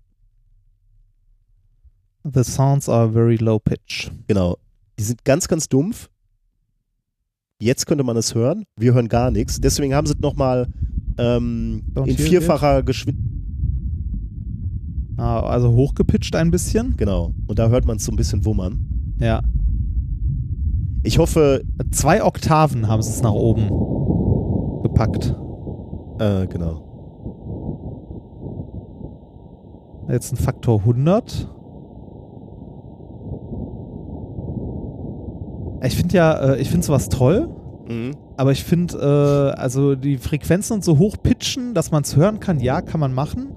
The 2.23 2.43
sounds 2.43 2.87
are 2.89 3.11
very 3.11 3.35
low 3.37 3.59
pitch. 3.59 4.11
Genau. 4.27 4.57
Die 4.99 5.03
sind 5.03 5.23
ganz, 5.25 5.47
ganz 5.47 5.67
dumpf. 5.67 6.09
Jetzt 7.59 7.85
könnte 7.85 8.03
man 8.03 8.17
es 8.17 8.35
hören. 8.35 8.63
Wir 8.75 8.93
hören 8.93 9.07
gar 9.07 9.31
nichts. 9.31 9.59
Deswegen 9.61 9.93
haben 9.93 10.07
sie 10.07 10.13
es 10.13 10.19
nochmal 10.19 10.67
ähm, 11.17 11.83
in 12.05 12.17
vierfacher 12.17 12.83
Geschwindigkeit. 12.83 13.31
Ah, 15.17 15.41
also 15.41 15.71
hochgepitcht 15.71 16.35
ein 16.35 16.49
bisschen. 16.49 16.95
Genau. 16.97 17.33
Und 17.45 17.59
da 17.59 17.69
hört 17.69 17.85
man 17.85 17.97
es 17.97 18.05
so 18.05 18.11
ein 18.11 18.15
bisschen 18.15 18.43
wummern. 18.45 19.15
Ja. 19.19 19.41
Ich 21.03 21.17
hoffe, 21.19 21.63
Zwei 21.91 22.23
Oktaven 22.23 22.87
haben 22.87 23.01
sie 23.01 23.09
es 23.09 23.21
nach 23.21 23.33
oben 23.33 23.69
gepackt. 24.83 25.35
äh, 26.19 26.47
genau. 26.47 26.87
Jetzt 30.09 30.31
ein 30.33 30.37
Faktor 30.37 30.79
100. 30.79 31.49
Ich 35.83 35.95
finde 35.95 36.15
ja, 36.15 36.33
äh, 36.33 36.61
ich 36.61 36.69
finde 36.69 36.85
sowas 36.85 37.09
toll, 37.09 37.49
Mhm. 37.89 38.11
aber 38.37 38.51
ich 38.51 38.63
finde, 38.63 38.97
äh, 39.55 39.59
also 39.59 39.95
die 39.95 40.17
Frequenzen 40.17 40.73
und 40.73 40.83
so 40.83 40.99
hoch 40.99 41.17
pitchen, 41.21 41.73
dass 41.73 41.91
man 41.91 42.03
es 42.03 42.15
hören 42.15 42.39
kann, 42.39 42.59
ja, 42.59 42.81
kann 42.81 42.99
man 42.99 43.13
machen. 43.13 43.55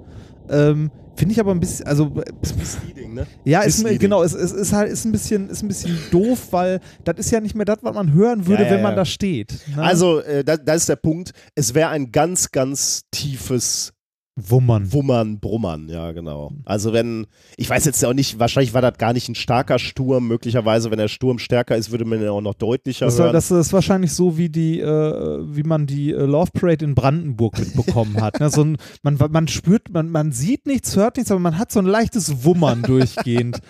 Ähm, 0.48 0.90
finde 1.16 1.32
ich 1.32 1.40
aber 1.40 1.52
ein 1.52 1.60
bisschen, 1.60 1.86
also 1.86 2.12
Ist 2.42 2.58
Misleading, 2.58 3.14
ne? 3.14 3.26
ja, 3.44 3.62
ist, 3.62 3.84
genau, 3.98 4.22
es, 4.22 4.34
es 4.34 4.52
ist 4.52 4.72
halt 4.72 4.90
ist 4.90 5.04
ein 5.04 5.12
bisschen, 5.12 5.48
ist 5.48 5.62
ein 5.62 5.68
bisschen 5.68 5.96
doof, 6.10 6.48
weil 6.50 6.80
das 7.04 7.16
ist 7.18 7.30
ja 7.30 7.40
nicht 7.40 7.54
mehr 7.54 7.64
das, 7.64 7.78
was 7.82 7.94
man 7.94 8.12
hören 8.12 8.46
würde, 8.46 8.64
Ja, 8.64 8.68
ja, 8.68 8.74
wenn 8.74 8.82
man 8.82 8.96
da 8.96 9.04
steht. 9.04 9.54
Ne? 9.74 9.82
Also, 9.82 10.20
äh, 10.20 10.44
da, 10.44 10.56
da 10.56 10.74
ist 10.74 10.88
der 10.88 10.96
Punkt. 10.96 11.32
Es 11.54 11.74
wäre 11.74 11.88
ein 11.90 12.12
ganz, 12.12 12.50
ganz 12.50 13.02
tiefes 13.10 13.93
Wummern. 14.36 14.92
Wummern, 14.92 15.38
Brummern, 15.38 15.88
ja, 15.88 16.10
genau. 16.10 16.50
Also 16.64 16.92
wenn, 16.92 17.26
ich 17.56 17.70
weiß 17.70 17.84
jetzt 17.84 18.02
ja 18.02 18.08
auch 18.08 18.14
nicht, 18.14 18.40
wahrscheinlich 18.40 18.74
war 18.74 18.82
das 18.82 18.98
gar 18.98 19.12
nicht 19.12 19.28
ein 19.28 19.36
starker 19.36 19.78
Sturm, 19.78 20.26
möglicherweise, 20.26 20.90
wenn 20.90 20.98
der 20.98 21.06
Sturm 21.06 21.38
stärker 21.38 21.76
ist, 21.76 21.92
würde 21.92 22.04
man 22.04 22.20
ihn 22.20 22.26
auch 22.28 22.40
noch 22.40 22.54
deutlicher 22.54 23.06
Das, 23.06 23.18
hören. 23.18 23.32
das 23.32 23.52
ist 23.52 23.72
wahrscheinlich 23.72 24.12
so, 24.12 24.36
wie 24.36 24.48
die, 24.48 24.80
äh, 24.80 24.86
wie 24.86 25.62
man 25.62 25.86
die 25.86 26.10
äh, 26.10 26.24
Love 26.24 26.50
Parade 26.52 26.84
in 26.84 26.96
Brandenburg 26.96 27.58
mitbekommen 27.60 28.20
hat. 28.20 28.40
Ne? 28.40 28.50
So 28.50 28.64
ein, 28.64 28.76
man, 29.02 29.18
man 29.30 29.46
spürt, 29.46 29.92
man, 29.92 30.10
man 30.10 30.32
sieht 30.32 30.66
nichts, 30.66 30.96
hört 30.96 31.16
nichts, 31.16 31.30
aber 31.30 31.40
man 31.40 31.56
hat 31.56 31.70
so 31.70 31.78
ein 31.78 31.86
leichtes 31.86 32.42
Wummern 32.44 32.82
durchgehend. 32.82 33.60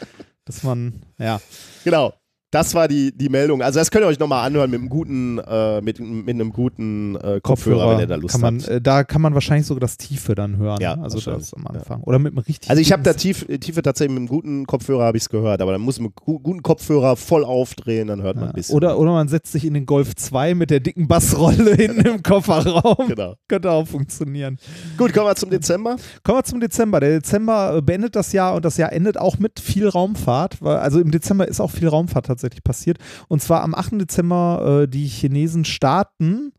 Dass 0.47 0.63
man, 0.63 1.03
ja. 1.19 1.41
genau. 1.85 2.15
Das 2.54 2.74
war 2.74 2.87
die, 2.88 3.10
die 3.17 3.28
Meldung. 3.28 3.62
Also 3.62 3.78
das 3.81 3.90
könnt 3.90 4.04
ihr 4.04 4.08
euch 4.08 4.19
nochmal 4.19 4.47
anhören 4.47 4.70
mit 4.70 4.81
einem 4.81 4.88
guten, 4.88 5.38
äh, 5.38 5.81
mit, 5.81 5.99
mit 5.99 6.28
einem 6.35 6.53
guten 6.53 7.17
äh, 7.17 7.40
Kopfhörer, 7.42 7.90
wenn 7.92 8.01
ihr 8.01 8.06
da 8.06 8.15
Lust 8.15 8.33
kann 8.33 8.40
man, 8.40 8.58
habt. 8.60 8.69
äh, 8.69 8.81
Da 8.81 9.03
kann 9.04 9.20
man 9.22 9.35
wahrscheinlich 9.35 9.67
sogar 9.67 9.81
das 9.81 9.97
Tiefe 9.97 10.35
dann 10.35 10.56
hören. 10.56 10.78
Ja, 10.81 10.94
also 10.94 11.17
wahrscheinlich, 11.17 11.51
das 11.51 11.54
am 11.54 11.67
Anfang. 11.67 12.03
Oder 12.03 12.19
mit 12.19 12.33
einem 12.33 12.38
richtig. 12.38 12.70
Also 12.70 12.81
ich 12.81 12.92
habe 12.92 13.03
da 13.03 13.12
tief, 13.15 13.44
Tiefe 13.60 13.83
tatsächlich 13.83 14.12
mit 14.12 14.19
einem 14.20 14.28
guten 14.28 14.67
Kopfhörer 14.67 15.04
habe 15.04 15.17
ich 15.17 15.24
es 15.24 15.28
gehört, 15.28 15.60
aber 15.60 15.72
dann 15.72 15.81
muss 15.81 15.99
man 15.99 16.06
mit 16.06 16.15
gu- 16.17 16.38
guten 16.38 16.62
Kopfhörer 16.62 17.17
voll 17.17 17.44
aufdrehen, 17.44 18.06
dann 18.08 18.22
hört 18.22 18.37
man 18.37 18.44
ja. 18.44 18.51
ein 18.51 18.54
bisschen. 18.54 18.76
oder, 18.76 18.99
oder 19.01 19.10
man 19.12 19.26
setzt 19.26 19.51
sich 19.51 19.65
in 19.65 19.74
den 19.74 19.85
Golf 19.85 20.15
2 20.15 20.54
mit 20.54 20.70
der 20.70 20.78
dicken 20.81 21.08
Bassrolle 21.08 21.74
hinten 21.76 22.06
im 22.06 22.22
Kofferraum. 22.22 23.08
Genau. 23.08 23.35
Könnte 23.49 23.70
auch 23.72 23.88
funktionieren. 23.88 24.58
Gut, 24.97 25.12
kommen 25.12 25.26
wir 25.26 25.35
zum 25.35 25.51
Dezember. 25.51 25.97
Kommen 26.22 26.38
wir 26.38 26.44
zum 26.44 26.60
Dezember. 26.60 27.01
Der 27.01 27.10
Dezember 27.10 27.78
äh, 27.78 27.83
beendet 27.83 28.15
das 28.15 28.33
Jahr 28.33 28.54
und 28.54 28.65
das 28.65 28.76
Jahr 28.76 28.92
endet 28.92 29.19
auch 29.19 29.38
mit 29.40 29.58
viel 29.58 29.88
Raumfahrt. 29.88 30.62
Weil, 30.62 30.76
also 30.76 31.01
im 31.01 31.10
Dezember 31.10 31.49
ist 31.49 31.60
auch 31.60 31.70
viel 31.72 31.88
Raumfahrt 31.88 32.26
tatsächlich 32.26 32.44
passiert. 32.62 32.99
Und 33.28 33.43
zwar 33.43 33.62
am 33.62 33.75
8. 33.75 34.01
Dezember 34.01 34.83
äh, 34.83 34.89
die 34.89 35.07
Chinesen 35.07 35.65
starten 35.65 36.53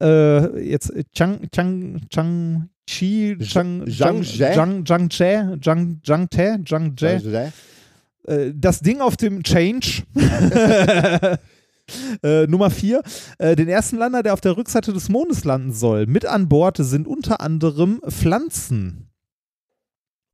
äh, 0.00 0.60
jetzt 0.68 0.90
äh, 0.90 1.04
Chang 1.14 1.40
Chang 1.52 2.00
Chang 2.10 2.68
Chi 2.86 3.36
Chang 3.40 3.86
Zhang- 4.54 6.28
Te 6.28 6.60
Chang 6.64 6.94
Je 6.96 7.06
äh, 8.26 8.52
das 8.54 8.80
Ding 8.80 9.00
auf 9.00 9.16
dem 9.16 9.42
Change. 9.42 10.02
Äh, 12.22 12.46
Nummer 12.46 12.70
4. 12.70 13.02
Äh, 13.38 13.56
den 13.56 13.68
ersten 13.68 13.96
Lander, 13.98 14.22
der 14.22 14.32
auf 14.32 14.40
der 14.40 14.56
Rückseite 14.56 14.92
des 14.92 15.08
Mondes 15.08 15.44
landen 15.44 15.72
soll. 15.72 16.06
Mit 16.06 16.24
an 16.24 16.48
Bord 16.48 16.78
sind 16.78 17.06
unter 17.06 17.40
anderem 17.40 18.00
Pflanzen. 18.08 19.08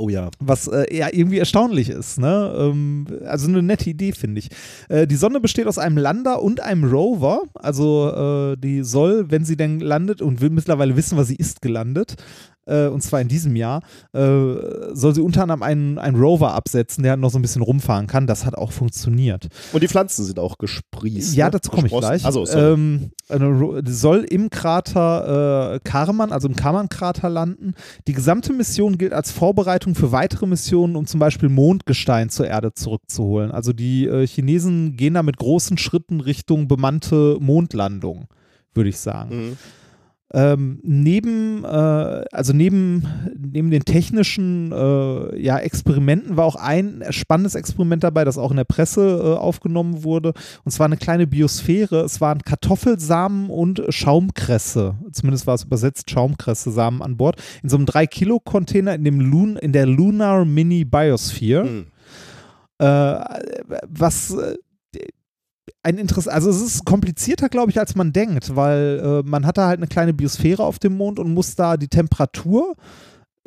Oh 0.01 0.09
ja. 0.09 0.31
Was 0.39 0.69
äh, 0.69 0.97
ja 0.97 1.09
irgendwie 1.11 1.39
erstaunlich 1.39 1.91
ist. 1.91 2.21
Ne? 2.21 2.55
Ähm, 2.57 3.05
also 3.25 3.49
eine 3.49 3.65
nette 3.65 3.91
Idee, 3.91 4.13
finde 4.13 4.39
ich. 4.39 4.49
Äh, 4.89 5.09
die 5.09 5.17
Sonne 5.17 5.41
besteht 5.41 5.67
aus 5.67 5.77
einem 5.77 5.99
Lander 5.99 6.41
und 6.41 6.61
einem 6.61 6.85
Rover. 6.85 7.43
Also 7.55 8.53
äh, 8.53 8.57
die 8.57 8.85
soll, 8.85 9.29
wenn 9.33 9.45
sie 9.45 9.57
denn 9.57 9.81
landet 9.81 10.23
und 10.23 10.41
will 10.41 10.51
mittlerweile 10.51 10.95
wissen, 10.95 11.19
was 11.19 11.27
sie 11.27 11.35
ist, 11.35 11.63
gelandet. 11.63 12.15
Äh, 12.69 12.89
und 12.89 13.03
zwar 13.03 13.21
in 13.21 13.29
diesem 13.29 13.57
Jahr, 13.57 13.83
äh, 14.13 14.21
soll 14.93 15.15
sie 15.15 15.23
unter 15.23 15.43
anderem 15.43 15.63
einen, 15.63 15.99
einen 15.99 16.17
Rover 16.17 16.55
absetzen, 16.55 17.03
der 17.03 17.17
noch 17.17 17.31
so 17.31 17.39
ein 17.39 17.43
bisschen 17.43 17.63
rumfahren 17.63 18.07
kann. 18.07 18.27
Das 18.27 18.45
hat 18.45 18.55
auch 18.55 18.73
funktioniert. 18.73 19.49
Und 19.73 19.83
die 19.83 19.89
Pflanzen 19.89 20.25
sind 20.25 20.39
auch 20.39 20.59
gesprießt. 20.59 21.35
Ja, 21.35 21.47
ne? 21.47 21.53
dazu 21.53 21.71
komme 21.71 21.87
ich 21.87 21.93
gleich. 21.97 22.25
Also, 22.25 22.47
ähm, 22.49 23.11
soll 23.85 24.25
im 24.25 24.51
Krater 24.51 25.75
äh, 25.75 25.81
Karman, 25.81 26.33
also 26.33 26.49
im 26.49 26.57
Karman-Krater 26.57 27.29
landen. 27.29 27.75
Die 28.07 28.13
gesamte 28.13 28.53
Mission 28.53 28.99
gilt 28.99 29.13
als 29.13 29.31
Vorbereitung 29.31 29.95
für 29.95 30.13
weitere 30.13 30.47
Missionen, 30.47 30.97
um 30.97 31.07
zum 31.07 31.21
Beispiel 31.21 31.49
Mondgestein 31.49 32.31
zur 32.31 32.47
Erde 32.47 32.73
zurückzuholen. 32.75 33.51
Also 33.51 33.73
die 33.73 34.07
äh, 34.07 34.27
Chinesen 34.27 34.97
gehen 34.97 35.15
da 35.15 35.23
mit 35.23 35.37
großen 35.37 35.79
Schritten 35.79 36.21
Richtung 36.21 36.69
bemannte 36.69 37.37
Mondlandung, 37.41 38.27
würde 38.75 38.91
ich 38.91 38.99
sagen. 38.99 39.49
Mhm. 39.49 39.57
Ähm, 40.35 40.81
neben, 40.83 41.65
äh, 41.65 41.69
also 42.33 42.53
neben, 42.53 43.03
neben 43.35 43.71
den 43.71 43.85
technischen 43.85 44.73
äh, 44.73 45.41
ja, 45.41 45.59
Experimenten 45.59 46.37
war 46.37 46.45
auch 46.45 46.57
ein 46.57 47.03
spannendes 47.11 47.55
Experiment 47.55 48.05
dabei, 48.05 48.25
das 48.25 48.37
auch 48.37 48.51
in 48.51 48.59
der 48.59 48.65
Presse 48.65 49.01
äh, 49.23 49.39
aufgenommen 49.39 50.05
wurde. 50.05 50.35
Und 50.65 50.73
zwar 50.73 50.85
eine 50.85 50.99
kleine 50.99 51.27
Biosphäre. 51.27 52.01
Es 52.03 52.21
waren 52.21 52.43
Kartoffelsamen 52.43 53.49
und 53.49 53.83
Schaumkresse. 53.89 54.97
Zumindest 55.13 55.47
war 55.47 55.55
es 55.55 55.65
übersetzt 55.65 56.11
Schaumkresse-Samen 56.11 57.01
an 57.01 57.17
Bord. 57.17 57.37
In 57.63 57.71
so 57.71 57.77
einem 57.77 57.87
3-Kilo-Container 57.87 58.95
in, 58.95 59.05
dem 59.05 59.21
Lun 59.21 59.57
in 59.57 59.73
der 59.73 59.87
Lunar 59.87 60.45
Mini 60.45 60.85
Biosphere 60.85 61.65
Mhm. 61.65 61.87
äh, 62.79 63.21
was 63.89 64.35
äh, 64.35 64.57
ein 65.89 65.97
Interesse, 65.97 66.31
also 66.31 66.51
es 66.51 66.61
ist 66.61 66.85
komplizierter, 66.85 67.49
glaube 67.49 67.71
ich, 67.71 67.79
als 67.79 67.95
man 67.95 68.13
denkt, 68.13 68.55
weil 68.55 69.01
äh, 69.03 69.29
man 69.29 69.47
hat 69.47 69.57
da 69.57 69.69
halt 69.69 69.79
eine 69.79 69.87
kleine 69.87 70.13
Biosphäre 70.13 70.63
auf 70.63 70.79
dem 70.79 70.97
Mond 70.97 71.19
und 71.19 71.33
muss 71.33 71.55
da 71.55 71.79
die 71.79 71.89
Temperatur 71.89 72.75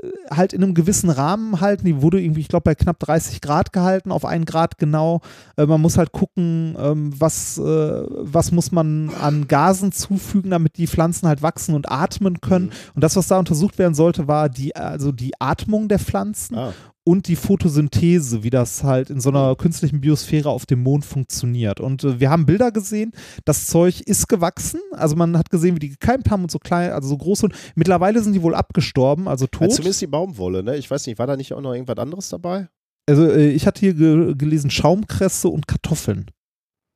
äh, 0.02 0.08
halt 0.32 0.52
in 0.54 0.64
einem 0.64 0.74
gewissen 0.74 1.12
Rahmen 1.12 1.62
halten. 1.62 1.86
Die 1.86 2.02
wurde 2.02 2.20
irgendwie, 2.20 2.42
ich 2.42 2.48
glaube, 2.48 2.64
bei 2.64 2.74
knapp 2.74 2.98
30 2.98 3.42
Grad 3.42 3.72
gehalten, 3.74 4.12
auf 4.12 4.26
einen 4.26 4.46
Grad 4.46 4.80
genau. 4.80 5.22
Äh, 5.56 5.68
man 5.68 5.82
muss 5.82 6.00
halt 6.00 6.14
gucken, 6.14 6.76
ähm, 6.80 7.14
was, 7.16 7.60
äh, 7.60 7.62
was 7.62 8.52
muss 8.52 8.72
man 8.72 9.12
an 9.22 9.48
Gasen 9.48 9.92
zufügen, 9.92 10.50
damit 10.50 10.78
die 10.78 10.88
Pflanzen 10.88 11.28
halt 11.28 11.44
wachsen 11.44 11.76
und 11.76 11.92
atmen 11.92 12.42
können. 12.42 12.72
Und 12.96 13.04
das, 13.04 13.16
was 13.16 13.28
da 13.28 13.38
untersucht 13.38 13.78
werden 13.78 13.94
sollte, 13.94 14.28
war 14.28 14.50
die, 14.50 14.76
also 14.76 15.12
die 15.12 15.40
Atmung 15.40 15.90
der 15.90 16.00
Pflanzen 16.00 16.58
Ah. 16.58 16.74
Und 17.04 17.28
die 17.28 17.36
Photosynthese, 17.36 18.44
wie 18.44 18.50
das 18.50 18.84
halt 18.84 19.10
in 19.10 19.20
so 19.20 19.30
einer 19.30 19.56
künstlichen 19.56 20.02
Biosphäre 20.02 20.50
auf 20.50 20.66
dem 20.66 20.84
Mond 20.84 21.04
funktioniert. 21.04 21.80
Und 21.80 22.04
äh, 22.04 22.20
wir 22.20 22.30
haben 22.30 22.46
Bilder 22.46 22.72
gesehen, 22.72 23.12
das 23.46 23.68
Zeug 23.68 24.02
ist 24.02 24.28
gewachsen, 24.28 24.80
also 24.92 25.16
man 25.16 25.38
hat 25.38 25.50
gesehen, 25.50 25.76
wie 25.76 25.80
die 25.80 25.90
gekeimt 25.90 26.30
haben 26.30 26.44
und 26.44 26.52
so 26.52 26.60
klein, 26.60 26.92
also 26.92 27.10
so 27.10 27.18
groß 27.18 27.44
und 27.44 27.56
mittlerweile 27.76 28.22
sind 28.22 28.34
die 28.34 28.42
wohl 28.42 28.56
abgestorben, 28.56 29.28
also 29.28 29.48
tot. 29.48 29.72
zumindest 29.72 30.02
die 30.02 30.08
Baumwolle, 30.08 30.64
ne? 30.64 30.78
Ich 30.78 30.90
weiß 30.90 31.08
nicht, 31.08 31.18
war 31.18 31.28
da 31.28 31.36
nicht 31.36 31.54
auch 31.54 31.62
noch 31.62 31.74
irgendwas 31.74 31.98
anderes 31.98 32.30
dabei? 32.30 32.68
Also 33.08 33.28
äh, 33.28 33.50
ich 33.50 33.66
hatte 33.66 33.80
hier 33.80 33.94
ge 33.94 34.36
gelesen 34.36 34.70
Schaumkresse 34.70 35.48
und 35.48 35.68
Kartoffeln. 35.68 36.30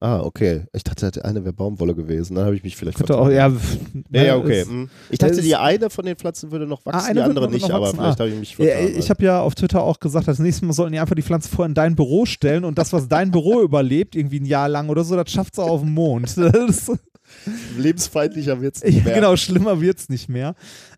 Ah, 0.02 0.20
okay. 0.20 0.66
Ich 0.74 0.84
dachte, 0.84 1.10
der 1.10 1.26
eine 1.26 1.44
wäre 1.46 1.54
Baumwolle 1.54 1.96
gewesen. 1.96 2.36
Dann 2.36 2.46
habe 2.46 2.56
ich 2.56 2.64
mich 2.64 2.76
vielleicht 2.76 2.98
Könnte 2.98 3.18
auch, 3.18 3.30
ja, 3.30 3.48
Ja, 4.12 4.24
ja, 4.24 4.36
ne, 4.36 4.38
okay. 4.44 4.60
es- 4.60 4.68
hm. 4.68 4.90
Ich 5.10 5.18
dachte, 5.20 5.42
die 5.42 5.56
eine 5.56 5.90
von 5.90 6.06
den 6.06 6.16
Pflanzen 6.18 6.52
würde 6.52 6.68
noch 6.68 6.86
wachsen, 6.86 7.06
eine 7.12 7.22
die 7.22 7.26
andere 7.26 7.50
nicht, 7.50 7.66
aber 7.72 7.86
wachsen. 7.86 7.98
vielleicht 7.98 8.20
Ah. 8.20 8.24
habe 8.26 8.30
ich 8.30 8.40
mich 8.40 8.58
Ja, 8.58 8.66
vertan. 8.66 9.00
ich 9.00 9.10
habe 9.10 9.24
ja 9.24 9.40
auf 9.42 9.56
Twitter 9.56 9.82
auch 9.82 10.00
gesagt, 10.00 10.28
das 10.28 10.40
nächste 10.40 10.66
Mal 10.66 10.74
sollten 10.74 10.92
die 10.94 11.00
einfach 11.00 11.16
die 11.16 11.22
Pflanze 11.24 11.48
vorher 11.50 11.70
in 11.70 11.76
dein 11.76 11.96
Büro 11.96 12.26
stellen 12.26 12.66
und 12.66 12.78
das, 12.78 12.92
was 12.94 13.08
dein 13.08 13.32
Büro 13.32 13.62
überlebt, 13.64 14.16
irgendwie 14.16 14.42
ein 14.42 14.46
Jahr 14.46 14.68
lang 14.70 14.90
oder 14.90 15.04
so, 15.06 15.16
das 15.16 15.32
schafft 15.32 15.54
es 15.54 15.60
auch 15.60 15.70
auf 15.70 15.82
dem 15.82 15.94
Mond. 15.94 16.36
Lebensfeindlicher 17.78 18.62
wird 18.62 18.76
es 18.76 18.82
Ja, 18.84 18.90
nicht 18.90 19.06
mehr. 19.06 19.16
genau, 19.16 19.36
schlimmer 19.36 19.82
wird 19.82 19.98
es 20.00 20.10
nicht 20.10 20.30
mehr. 20.30 20.56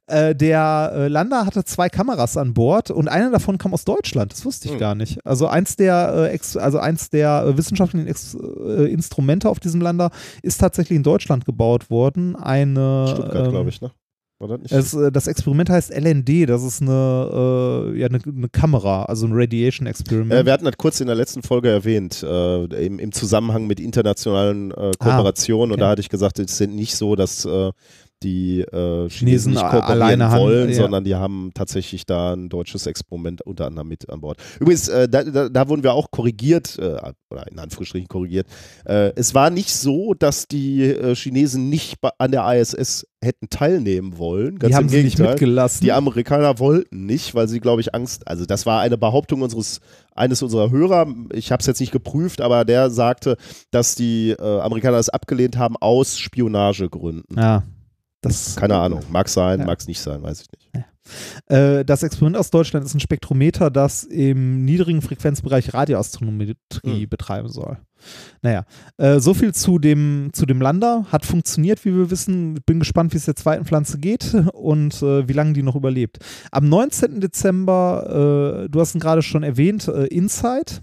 Äh, 0.10 0.34
der 0.36 0.92
äh, 0.96 1.08
Lander 1.10 1.46
hatte 1.46 1.66
zwei 1.66 1.90
Kameras 1.90 2.38
an 2.38 2.54
Bord 2.54 2.92
und 2.92 3.10
eine 3.10 3.30
davon 3.30 3.58
kam 3.58 3.74
aus 3.74 3.84
Deutschland. 3.84 4.32
Das 4.32 4.46
wusste 4.46 4.68
ich 4.68 4.74
Hm. 4.74 4.80
gar 4.80 4.96
nicht. 4.96 5.20
Also 5.26 5.48
eins 5.48 5.76
der, 5.76 6.32
äh, 6.34 6.60
also 6.60 6.80
eins 6.80 7.10
der 7.10 7.44
äh, 7.46 7.58
wissenschaftlichen 7.58 8.08
ex 8.08 8.34
äh, 8.36 8.86
Instrumente 8.92 9.50
auf 9.50 9.60
diesem 9.60 9.82
Lander 9.82 10.12
ist 10.42 10.60
tatsächlich 10.60 10.96
in 10.96 11.04
Deutschland 11.04 11.44
gebaut 11.46 11.90
worden. 11.90 12.36
Eine, 12.38 13.08
Stuttgart, 13.10 13.48
ähm, 13.48 13.52
glaube 13.52 13.70
ich, 13.70 13.82
ne? 13.82 13.92
War 14.40 14.56
das 14.60 14.96
das 15.12 15.26
Experiment 15.28 15.68
heißt 15.72 15.92
LND, 15.92 16.48
das 16.48 16.64
ist 16.64 16.80
eine, 16.84 17.92
äh, 17.96 18.00
ja, 18.00 18.06
eine, 18.08 18.20
eine 18.24 18.50
Kamera, 18.50 19.06
also 19.06 19.26
ein 19.26 19.32
Radiation-Experiment. 19.34 20.32
Äh, 20.32 20.46
wir 20.46 20.54
hatten 20.54 20.66
das 20.66 20.78
kurz 20.78 21.02
in 21.02 21.08
der 21.08 21.16
letzten 21.16 21.42
Folge 21.42 21.70
erwähnt, 21.70 22.22
äh, 22.22 22.64
im, 22.86 23.00
im 23.00 23.12
Zusammenhang 23.12 23.66
mit 23.66 23.80
internationalen 23.80 24.70
äh, 24.72 24.92
Kooperationen. 25.00 25.72
Und 25.72 25.72
Ah, 25.72 25.74
okay. 25.74 25.80
da 25.82 25.90
hatte 25.90 26.02
ich 26.02 26.10
gesagt, 26.10 26.38
es 26.38 26.56
sind 26.56 26.76
nicht 26.76 26.96
so, 26.96 27.16
dass, 27.16 27.46
die 28.24 28.62
äh, 28.62 29.10
Chinesen 29.10 29.10
Chinesen 29.10 29.51
nicht 29.53 29.64
alleine 29.64 30.30
haben, 30.30 30.42
wollen, 30.42 30.69
ja. 30.69 30.76
sondern 30.76 31.03
die 31.03 31.16
haben 31.16 31.51
tatsächlich 31.53 32.06
da 32.06 32.33
ein 32.33 32.50
deutsches 32.50 32.88
Experiment 32.88 33.42
unter 33.42 33.67
anderem 33.67 33.88
mit 33.88 34.10
an 34.10 34.22
Bord. 34.22 34.40
Übrigens, 34.60 34.88
äh, 34.88 35.08
da, 35.08 35.24
da, 35.24 35.50
da 35.50 35.69
wurden 35.69 35.83
wir 35.83 35.94
auch 35.94 36.10
korrigiert, 36.12 36.78
äh, 36.80 36.98
oder 37.30 37.48
in 37.51 37.60
Anführungsstrichen 37.60 38.08
korrigiert. 38.08 38.48
Äh, 38.85 39.12
es 39.16 39.35
war 39.35 39.50
nicht 39.50 39.74
so, 39.74 40.14
dass 40.14 40.48
die 40.48 40.83
äh, 40.83 41.16
Chinesen 41.16 41.69
nicht 41.69 41.98
an 42.17 42.32
der 42.32 42.51
ISS 42.53 43.06
hätten 43.22 43.50
teilnehmen 43.50 44.17
wollen. 44.17 44.60
Ganz 44.60 44.72
die 44.72 44.76
haben 44.76 44.90
sie 44.90 45.03
nicht 45.03 45.19
mitgelassen. 45.19 45.83
Die 45.83 45.92
Amerikaner 45.92 46.60
wollten 46.60 47.06
nicht, 47.06 47.35
weil 47.35 47.48
sie, 47.48 47.60
glaube 47.60 47.82
ich, 47.82 47.94
Angst. 47.94 48.28
Also 48.28 48.46
das 48.46 48.66
war 48.66 48.82
eine 48.82 48.98
Behauptung 48.98 49.42
unseres 49.42 49.80
eines 50.16 50.42
unserer 50.42 50.72
Hörer. 50.72 51.08
Ich 51.33 51.51
habe 51.51 51.62
es 51.62 51.67
jetzt 51.67 51.80
nicht 51.80 51.92
geprüft, 51.92 52.42
aber 52.42 52.66
der 52.66 52.90
sagte, 52.90 53.38
dass 53.72 53.96
die 53.96 54.32
äh, 54.32 54.60
Amerikaner 54.60 54.98
es 54.98 55.10
abgelehnt 55.10 55.58
haben 55.58 55.76
aus 55.78 56.17
Spionagegründen. 56.17 57.38
ja. 57.38 57.64
Das, 58.22 58.56
Keine 58.56 58.76
Ahnung, 58.76 59.01
mag 59.12 59.30
sein, 59.30 59.60
Ja. 59.60 59.66
mag 59.66 59.80
es 59.80 59.88
nicht 59.88 60.01
sein, 60.01 60.24
weiß 60.24 60.42
ich 60.42 60.48
nicht. 60.51 60.85
Äh, 61.46 61.85
das 61.85 62.03
Experiment 62.03 62.35
aus 62.35 62.50
Deutschland 62.50 62.85
ist 62.85 62.94
ein 62.94 63.00
Spektrometer, 63.00 63.69
das 63.69 64.03
im 64.03 64.66
niedrigen 64.66 65.01
Frequenzbereich 65.01 65.74
Radioastrometrie 65.74 67.03
Hm. 67.03 67.10
betreiben 67.10 67.48
soll. 67.48 67.78
Naja, 68.42 68.66
äh, 68.98 69.19
so 69.19 69.33
viel 69.33 69.53
zu 69.53 69.80
dem, 69.80 70.30
zu 70.33 70.46
dem 70.46 70.62
Lander. 70.62 71.06
Hat 71.12 71.26
funktioniert, 71.26 71.85
wie 71.85 71.96
wir 71.96 72.12
wissen. 72.12 72.60
Bin 72.66 72.80
gespannt, 72.80 73.14
wie 73.14 73.17
es 73.17 73.26
der 73.26 73.35
zweiten 73.35 73.66
Pflanze 73.66 74.00
geht 74.00 74.33
und 74.53 75.01
äh, 75.01 75.28
wie 75.28 75.33
lange 75.33 75.53
die 75.53 75.64
noch 75.64 75.76
überlebt. 75.76 76.17
Am 76.51 76.67
19. 76.67 77.22
Dezember, 77.22 78.66
äh, 78.66 78.69
du 78.69 78.80
hast 78.80 78.96
ihn 78.96 79.00
gerade 79.00 79.22
schon 79.22 79.44
erwähnt, 79.44 79.88
äh, 79.88 80.06
Insight. 80.08 80.82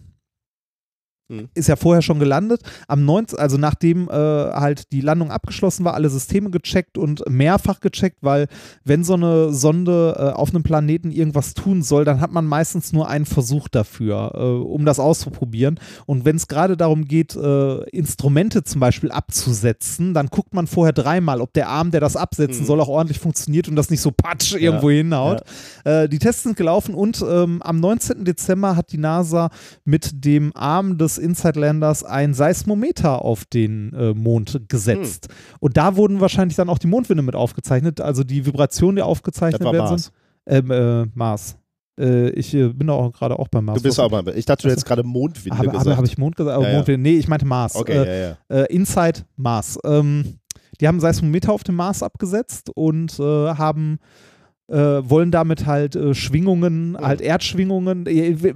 Hm. 1.31 1.49
Ist 1.55 1.69
ja 1.69 1.77
vorher 1.77 2.03
schon 2.03 2.19
gelandet. 2.19 2.61
Am 2.87 3.05
19, 3.05 3.39
also 3.39 3.57
nachdem 3.57 4.09
äh, 4.09 4.13
halt 4.13 4.93
die 4.93 5.01
Landung 5.01 5.31
abgeschlossen 5.31 5.85
war, 5.85 5.95
alle 5.95 6.11
Systeme 6.11 6.51
gecheckt 6.51 6.99
und 6.99 7.23
mehrfach 7.31 7.81
gecheckt, 7.81 8.19
weil 8.21 8.47
wenn 8.85 9.05
so 9.05 9.15
eine 9.15 9.53
Sonde 9.53 10.17
äh, 10.19 10.23
auf 10.37 10.51
einem 10.51 10.63
Planeten 10.63 11.11
irgendwas 11.11 11.55
tun 11.55 11.83
soll, 11.83 12.05
dann 12.05 12.21
hat 12.21 12.31
man 12.33 12.45
meistens 12.47 12.93
nur 12.93 13.09
einen 13.09 13.25
Versuch 13.25 13.69
dafür, 13.69 14.33
äh, 14.35 14.39
um 14.39 14.85
das 14.85 14.99
auszuprobieren. 15.01 15.81
Und 16.05 16.25
wenn 16.27 16.37
es 16.37 16.47
gerade 16.47 16.77
darum 16.77 17.07
geht, 17.07 17.35
äh, 17.37 17.83
Instrumente 17.91 18.63
zum 18.65 18.81
Beispiel 18.81 19.11
abzusetzen, 19.11 20.15
dann 20.15 20.27
guckt 20.29 20.55
man 20.55 20.67
vorher 20.67 20.93
dreimal, 20.93 21.41
ob 21.41 21.53
der 21.55 21.69
Arm, 21.69 21.91
der 21.91 22.01
das 22.01 22.17
absetzen 22.17 22.63
Mhm. 22.63 22.67
soll, 22.67 22.81
auch 22.81 22.89
ordentlich 22.89 23.19
funktioniert 23.19 23.69
und 23.69 23.77
das 23.77 23.91
nicht 23.91 24.01
so 24.01 24.11
patsch 24.11 24.55
irgendwo 24.55 24.91
hinhaut. 24.91 25.43
Äh, 25.85 26.09
die 26.09 26.19
Tests 26.19 26.43
sind 26.43 26.57
gelaufen 26.57 26.95
und 26.95 27.25
ähm, 27.27 27.63
am 27.63 27.81
19. 27.81 28.25
Dezember 28.25 28.77
hat 28.77 28.93
die 28.93 28.99
NASA 28.99 29.51
mit 29.85 30.25
dem 30.25 30.55
Arm 30.55 30.99
des 30.99 31.14
Inside-Landers 31.19 32.05
ein 32.05 32.35
Seismometer 32.35 33.23
auf 33.23 33.45
den 33.45 33.93
äh, 33.93 34.15
Mond 34.15 34.63
gesetzt. 34.69 35.29
Hm. 35.29 35.57
Und 35.61 35.77
da 35.77 35.97
wurden 35.97 36.21
wahrscheinlich 36.21 36.57
dann 36.57 36.69
auch 36.69 36.79
die 36.79 36.87
Mondwinde 36.87 37.23
mit 37.23 37.35
aufgezeichnet, 37.35 38.01
also 38.01 38.25
die 38.25 38.47
Vibrationen, 38.47 38.97
die 38.97 39.03
aufgezeichnet 39.03 39.63
werden. 39.63 39.79
Mars. 39.79 39.91
Sind, 39.91 40.13
ähm, 40.47 40.71
äh, 40.71 41.07
Mars. 41.15 41.57
Äh, 41.99 42.31
ich 42.31 42.53
äh, 42.55 42.69
bin 42.69 42.91
auch 42.91 43.13
gerade 43.13 43.39
auch 43.39 43.49
beim 43.49 43.65
Mars. 43.67 43.79
Du 43.79 43.83
bist 43.83 44.01
auch 44.01 44.11
mal, 44.11 44.27
ich 44.37 44.47
dachte, 44.47 44.65
du 44.65 44.71
hättest 44.71 44.87
gerade 44.87 45.03
Mondwinde 45.03 45.59
Habe, 45.59 45.71
gesagt. 45.71 45.97
habe, 45.97 46.07
ich 46.07 46.19
Mond 46.19 46.37
gesagt? 46.37 46.63
Ja. 46.63 46.73
Mondwinde. 46.73 47.03
Nee, 47.03 47.17
ich 47.17 47.29
meinte 47.29 47.47
Mars. 47.47 47.77
okay, 47.77 48.05
Äh, 48.05 48.21
ja, 48.21 48.37
ja. 48.51 48.63
äh, 48.63 48.75
Inside 48.75 49.21
Mars. 49.37 49.79
Ähm, 49.85 50.39
die 50.81 50.89
haben 50.89 50.99
Seismometer 50.99 51.53
auf 51.53 51.63
dem 51.63 51.77
Mars 51.77 52.03
abgesetzt 52.03 52.69
und 52.75 53.17
haben 53.19 54.01
äh, 54.69 54.77
wollen 54.77 55.31
damit 55.31 55.67
halt 55.67 55.95
äh, 55.97 56.15
Schwingungen, 56.15 56.97
halt 56.99 57.21
Erdschwingungen, 57.21 58.05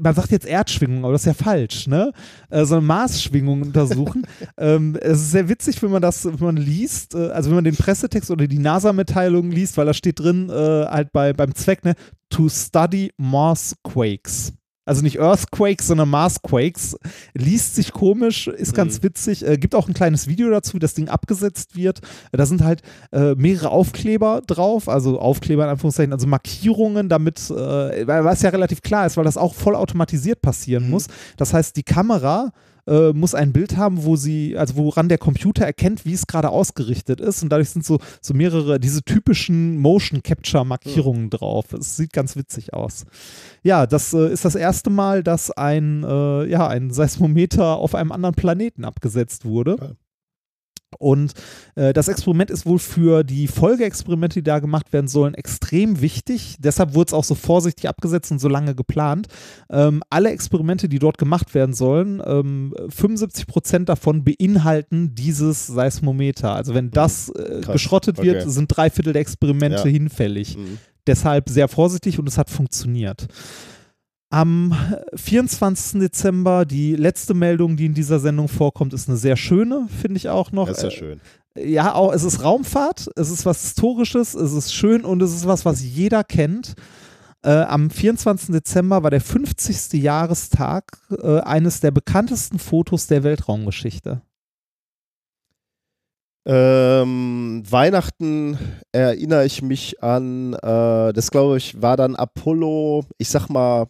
man 0.00 0.14
sagt 0.14 0.30
jetzt 0.30 0.46
Erdschwingungen, 0.46 1.04
aber 1.04 1.12
das 1.12 1.22
ist 1.22 1.26
ja 1.26 1.34
falsch, 1.34 1.86
ne? 1.86 2.12
Äh, 2.50 2.64
sondern 2.64 2.86
Marsschwingungen 2.86 3.64
untersuchen. 3.64 4.26
ähm, 4.58 4.96
es 5.00 5.20
ist 5.20 5.30
sehr 5.32 5.48
witzig, 5.48 5.82
wenn 5.82 5.90
man 5.90 6.02
das, 6.02 6.24
wenn 6.24 6.38
man 6.38 6.56
liest, 6.56 7.14
äh, 7.14 7.28
also 7.28 7.50
wenn 7.50 7.56
man 7.56 7.64
den 7.64 7.76
Pressetext 7.76 8.30
oder 8.30 8.46
die 8.46 8.58
NASA-Mitteilung 8.58 9.50
liest, 9.50 9.76
weil 9.76 9.86
da 9.86 9.94
steht 9.94 10.20
drin, 10.20 10.48
äh, 10.48 10.52
halt 10.52 11.12
bei, 11.12 11.32
beim 11.32 11.54
Zweck, 11.54 11.84
ne, 11.84 11.94
to 12.30 12.48
study 12.48 13.12
Marsquakes. 13.16 14.52
Also 14.88 15.02
nicht 15.02 15.20
Earthquakes, 15.20 15.86
sondern 15.86 16.08
Marsquakes. 16.08 16.96
Liest 17.34 17.74
sich 17.74 17.92
komisch, 17.92 18.48
ist 18.48 18.74
ganz 18.74 19.02
witzig. 19.02 19.46
Äh, 19.46 19.58
gibt 19.58 19.74
auch 19.74 19.86
ein 19.86 19.94
kleines 19.94 20.26
Video 20.28 20.48
dazu, 20.50 20.74
wie 20.74 20.78
das 20.78 20.94
Ding 20.94 21.08
abgesetzt 21.08 21.76
wird. 21.76 22.00
Da 22.32 22.46
sind 22.46 22.64
halt 22.64 22.82
äh, 23.12 23.34
mehrere 23.34 23.68
Aufkleber 23.70 24.40
drauf, 24.46 24.88
also 24.88 25.20
Aufkleber 25.20 25.64
in 25.64 25.70
Anführungszeichen, 25.70 26.12
also 26.12 26.26
Markierungen, 26.26 27.08
damit, 27.08 27.38
äh, 27.50 28.06
weil- 28.06 28.24
was 28.24 28.42
ja 28.42 28.50
relativ 28.50 28.82
klar 28.82 29.06
ist, 29.06 29.16
weil 29.16 29.24
das 29.24 29.36
auch 29.36 29.54
voll 29.54 29.74
automatisiert 29.76 30.40
passieren 30.42 30.88
muss. 30.88 31.06
Das 31.36 31.52
heißt, 31.52 31.76
die 31.76 31.82
Kamera 31.82 32.50
äh, 32.88 33.12
muss 33.12 33.34
ein 33.34 33.52
Bild 33.52 33.76
haben, 33.76 34.04
wo 34.04 34.16
sie, 34.16 34.56
also 34.56 34.76
woran 34.76 35.08
der 35.08 35.18
Computer 35.18 35.64
erkennt, 35.64 36.04
wie 36.04 36.12
es 36.12 36.26
gerade 36.26 36.50
ausgerichtet 36.50 37.20
ist. 37.20 37.42
Und 37.42 37.50
dadurch 37.50 37.70
sind 37.70 37.84
so, 37.84 37.98
so 38.20 38.34
mehrere, 38.34 38.80
diese 38.80 39.02
typischen 39.02 39.78
Motion 39.78 40.22
Capture 40.22 40.64
Markierungen 40.64 41.30
drauf. 41.30 41.72
Es 41.72 41.96
sieht 41.96 42.12
ganz 42.12 42.36
witzig 42.36 42.74
aus. 42.74 43.06
Ja, 43.62 43.86
das 43.86 44.12
äh, 44.14 44.32
ist 44.32 44.44
das 44.44 44.54
erste 44.54 44.90
Mal, 44.90 45.22
dass 45.22 45.50
ein, 45.50 46.04
äh, 46.04 46.46
ja, 46.46 46.66
ein 46.66 46.90
Seismometer 46.90 47.76
auf 47.76 47.94
einem 47.94 48.12
anderen 48.12 48.34
Planeten 48.34 48.84
abgesetzt 48.84 49.44
wurde. 49.44 49.96
Und 50.98 51.32
äh, 51.74 51.92
das 51.92 52.08
Experiment 52.08 52.50
ist 52.50 52.64
wohl 52.66 52.78
für 52.78 53.22
die 53.24 53.46
Folgeexperimente, 53.46 54.40
die 54.40 54.42
da 54.44 54.58
gemacht 54.58 54.92
werden 54.92 55.08
sollen, 55.08 55.34
extrem 55.34 56.00
wichtig. 56.00 56.56
Deshalb 56.58 56.94
wurde 56.94 57.08
es 57.08 57.12
auch 57.14 57.24
so 57.24 57.34
vorsichtig 57.34 57.88
abgesetzt 57.88 58.32
und 58.32 58.38
so 58.38 58.48
lange 58.48 58.74
geplant. 58.74 59.26
Ähm, 59.70 60.02
alle 60.10 60.30
Experimente, 60.30 60.88
die 60.88 60.98
dort 60.98 61.18
gemacht 61.18 61.54
werden 61.54 61.74
sollen, 61.74 62.22
ähm, 62.24 62.74
75 62.88 63.46
Prozent 63.46 63.88
davon 63.88 64.24
beinhalten 64.24 65.14
dieses 65.14 65.66
Seismometer. 65.66 66.54
Also 66.54 66.74
wenn 66.74 66.90
das 66.90 67.28
äh, 67.30 67.60
geschrottet 67.60 68.18
wird, 68.18 68.42
Okay. 68.42 68.50
sind 68.50 68.68
drei 68.68 68.90
Viertel 68.90 69.12
der 69.12 69.22
Experimente 69.22 69.76
Ja. 69.76 69.84
hinfällig. 69.84 70.56
Mhm. 70.56 70.78
Deshalb 71.06 71.48
sehr 71.48 71.68
vorsichtig 71.68 72.18
und 72.18 72.28
es 72.28 72.36
hat 72.38 72.50
funktioniert. 72.50 73.28
Am 74.30 74.74
24. 75.14 76.00
Dezember, 76.00 76.66
die 76.66 76.94
letzte 76.96 77.32
Meldung, 77.32 77.76
die 77.76 77.86
in 77.86 77.94
dieser 77.94 78.18
Sendung 78.20 78.48
vorkommt, 78.48 78.92
ist 78.92 79.08
eine 79.08 79.16
sehr 79.16 79.36
schöne, 79.36 79.88
finde 80.02 80.18
ich 80.18 80.28
auch 80.28 80.52
noch. 80.52 80.68
Das 80.68 80.78
ist 80.78 80.82
ja 80.84 80.88
Äh, 80.90 80.92
schön. 80.92 81.20
ja, 81.56 81.94
auch, 81.94 82.12
es 82.12 82.24
ist 82.24 82.42
Raumfahrt, 82.44 83.08
es 83.16 83.30
ist 83.30 83.46
was 83.46 83.62
Historisches, 83.62 84.34
es 84.34 84.52
ist 84.52 84.74
schön 84.74 85.04
und 85.04 85.22
es 85.22 85.34
ist 85.34 85.46
was, 85.46 85.64
was 85.64 85.82
jeder 85.82 86.24
kennt. 86.24 86.74
Äh, 87.42 87.52
am 87.52 87.88
24. 87.88 88.50
Dezember 88.52 89.02
war 89.02 89.10
der 89.10 89.20
50. 89.22 89.94
Jahrestag 90.02 90.84
äh, 91.22 91.40
eines 91.40 91.80
der 91.80 91.90
bekanntesten 91.92 92.58
Fotos 92.58 93.06
der 93.06 93.22
Weltraumgeschichte. 93.22 94.20
Ähm, 96.46 97.62
Weihnachten 97.68 98.58
erinnere 98.92 99.44
ich 99.44 99.60
mich 99.62 100.02
an, 100.02 100.54
äh, 100.54 101.12
das 101.12 101.30
glaube 101.30 101.58
ich 101.58 101.80
war 101.82 101.96
dann 101.96 102.16
Apollo, 102.16 103.04
ich 103.18 103.28
sag 103.28 103.48
mal 103.48 103.86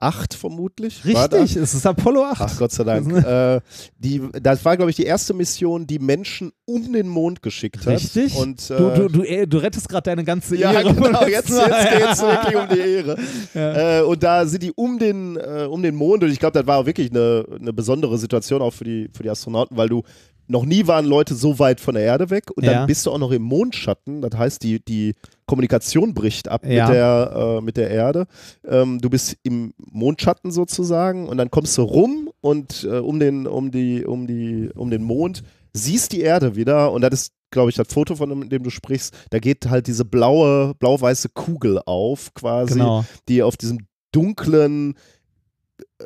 8 0.00 0.34
vermutlich. 0.34 1.04
Richtig, 1.04 1.56
es 1.56 1.74
ist 1.74 1.86
Apollo 1.86 2.24
8. 2.24 2.40
Ach 2.40 2.58
Gott 2.58 2.72
sei 2.72 2.84
Dank. 2.84 3.12
äh, 3.26 3.60
die, 3.98 4.22
das 4.40 4.64
war, 4.64 4.76
glaube 4.76 4.90
ich, 4.90 4.96
die 4.96 5.04
erste 5.04 5.34
Mission, 5.34 5.86
die 5.86 5.98
Menschen 5.98 6.52
um 6.64 6.92
den 6.92 7.08
Mond 7.08 7.42
geschickt 7.42 7.78
hat. 7.80 7.94
Richtig. 7.94 8.36
Und, 8.36 8.70
äh, 8.70 8.76
du, 8.76 8.90
du, 8.90 9.08
du, 9.08 9.22
äh, 9.22 9.46
du 9.46 9.58
rettest 9.58 9.88
gerade 9.88 10.04
deine 10.10 10.24
ganze 10.24 10.56
ja, 10.56 10.72
Ehre. 10.72 10.94
genau, 10.94 11.26
jetzt, 11.26 11.50
jetzt 11.50 11.90
geht 11.90 12.08
es 12.12 12.22
wirklich 12.22 12.56
um 12.56 12.68
die 12.72 12.80
Ehre. 12.80 13.16
Ja. 13.54 14.00
Äh, 14.00 14.02
und 14.02 14.22
da 14.22 14.46
sind 14.46 14.62
die 14.62 14.72
um 14.72 14.98
den, 14.98 15.36
äh, 15.36 15.66
um 15.68 15.82
den 15.82 15.94
Mond 15.94 16.22
und 16.22 16.30
ich 16.30 16.38
glaube, 16.38 16.58
das 16.58 16.66
war 16.66 16.78
auch 16.78 16.86
wirklich 16.86 17.10
eine, 17.10 17.44
eine 17.58 17.72
besondere 17.72 18.18
Situation 18.18 18.60
auch 18.62 18.72
für 18.72 18.84
die, 18.84 19.08
für 19.14 19.22
die 19.22 19.30
Astronauten, 19.30 19.76
weil 19.76 19.88
du 19.88 20.02
noch 20.48 20.64
nie 20.64 20.86
waren 20.86 21.04
Leute 21.04 21.34
so 21.34 21.58
weit 21.58 21.78
von 21.80 21.94
der 21.94 22.04
Erde 22.04 22.30
weg 22.30 22.44
und 22.56 22.64
Ja. 22.64 22.72
dann 22.72 22.86
bist 22.86 23.04
du 23.06 23.10
auch 23.12 23.18
noch 23.18 23.30
im 23.30 23.42
Mondschatten. 23.42 24.22
Das 24.22 24.36
heißt, 24.36 24.62
die, 24.62 24.82
die 24.84 25.14
Kommunikation 25.46 26.14
bricht 26.14 26.48
ab 26.48 26.64
Ja. 26.66 26.86
mit, 26.86 26.94
der, 26.96 27.32
äh, 27.36 27.60
mit 27.60 27.76
der 27.76 27.90
Erde. 27.90 28.26
Ähm, 28.66 28.98
du 29.00 29.10
bist 29.10 29.36
im 29.42 29.74
Mondschatten 29.76 30.50
sozusagen 30.50 31.28
und 31.28 31.36
dann 31.38 31.50
kommst 31.50 31.76
du 31.78 31.82
rum 31.82 32.30
und 32.40 32.84
äh, 32.90 32.98
um, 32.98 33.20
den, 33.20 33.46
um, 33.46 33.70
die, 33.70 34.04
um, 34.04 34.26
die, 34.26 34.70
um 34.74 34.90
den 34.90 35.02
Mond 35.04 35.42
siehst 35.74 36.12
die 36.12 36.22
Erde 36.22 36.56
wieder 36.56 36.92
und 36.92 37.02
das 37.02 37.12
ist 37.12 37.32
glaube 37.50 37.70
ich, 37.70 37.76
das 37.76 37.88
Foto, 37.88 38.14
von 38.14 38.28
dem, 38.28 38.48
dem 38.50 38.62
du 38.62 38.68
sprichst, 38.68 39.14
da 39.30 39.38
geht 39.38 39.70
halt 39.70 39.86
diese 39.86 40.04
blaue, 40.04 40.74
blau-weiße 40.74 41.30
Kugel 41.30 41.80
auf, 41.86 42.34
quasi 42.34 42.74
Genau. 42.74 43.06
die 43.28 43.42
auf 43.42 43.56
diesem 43.56 43.86
dunklen 44.12 44.96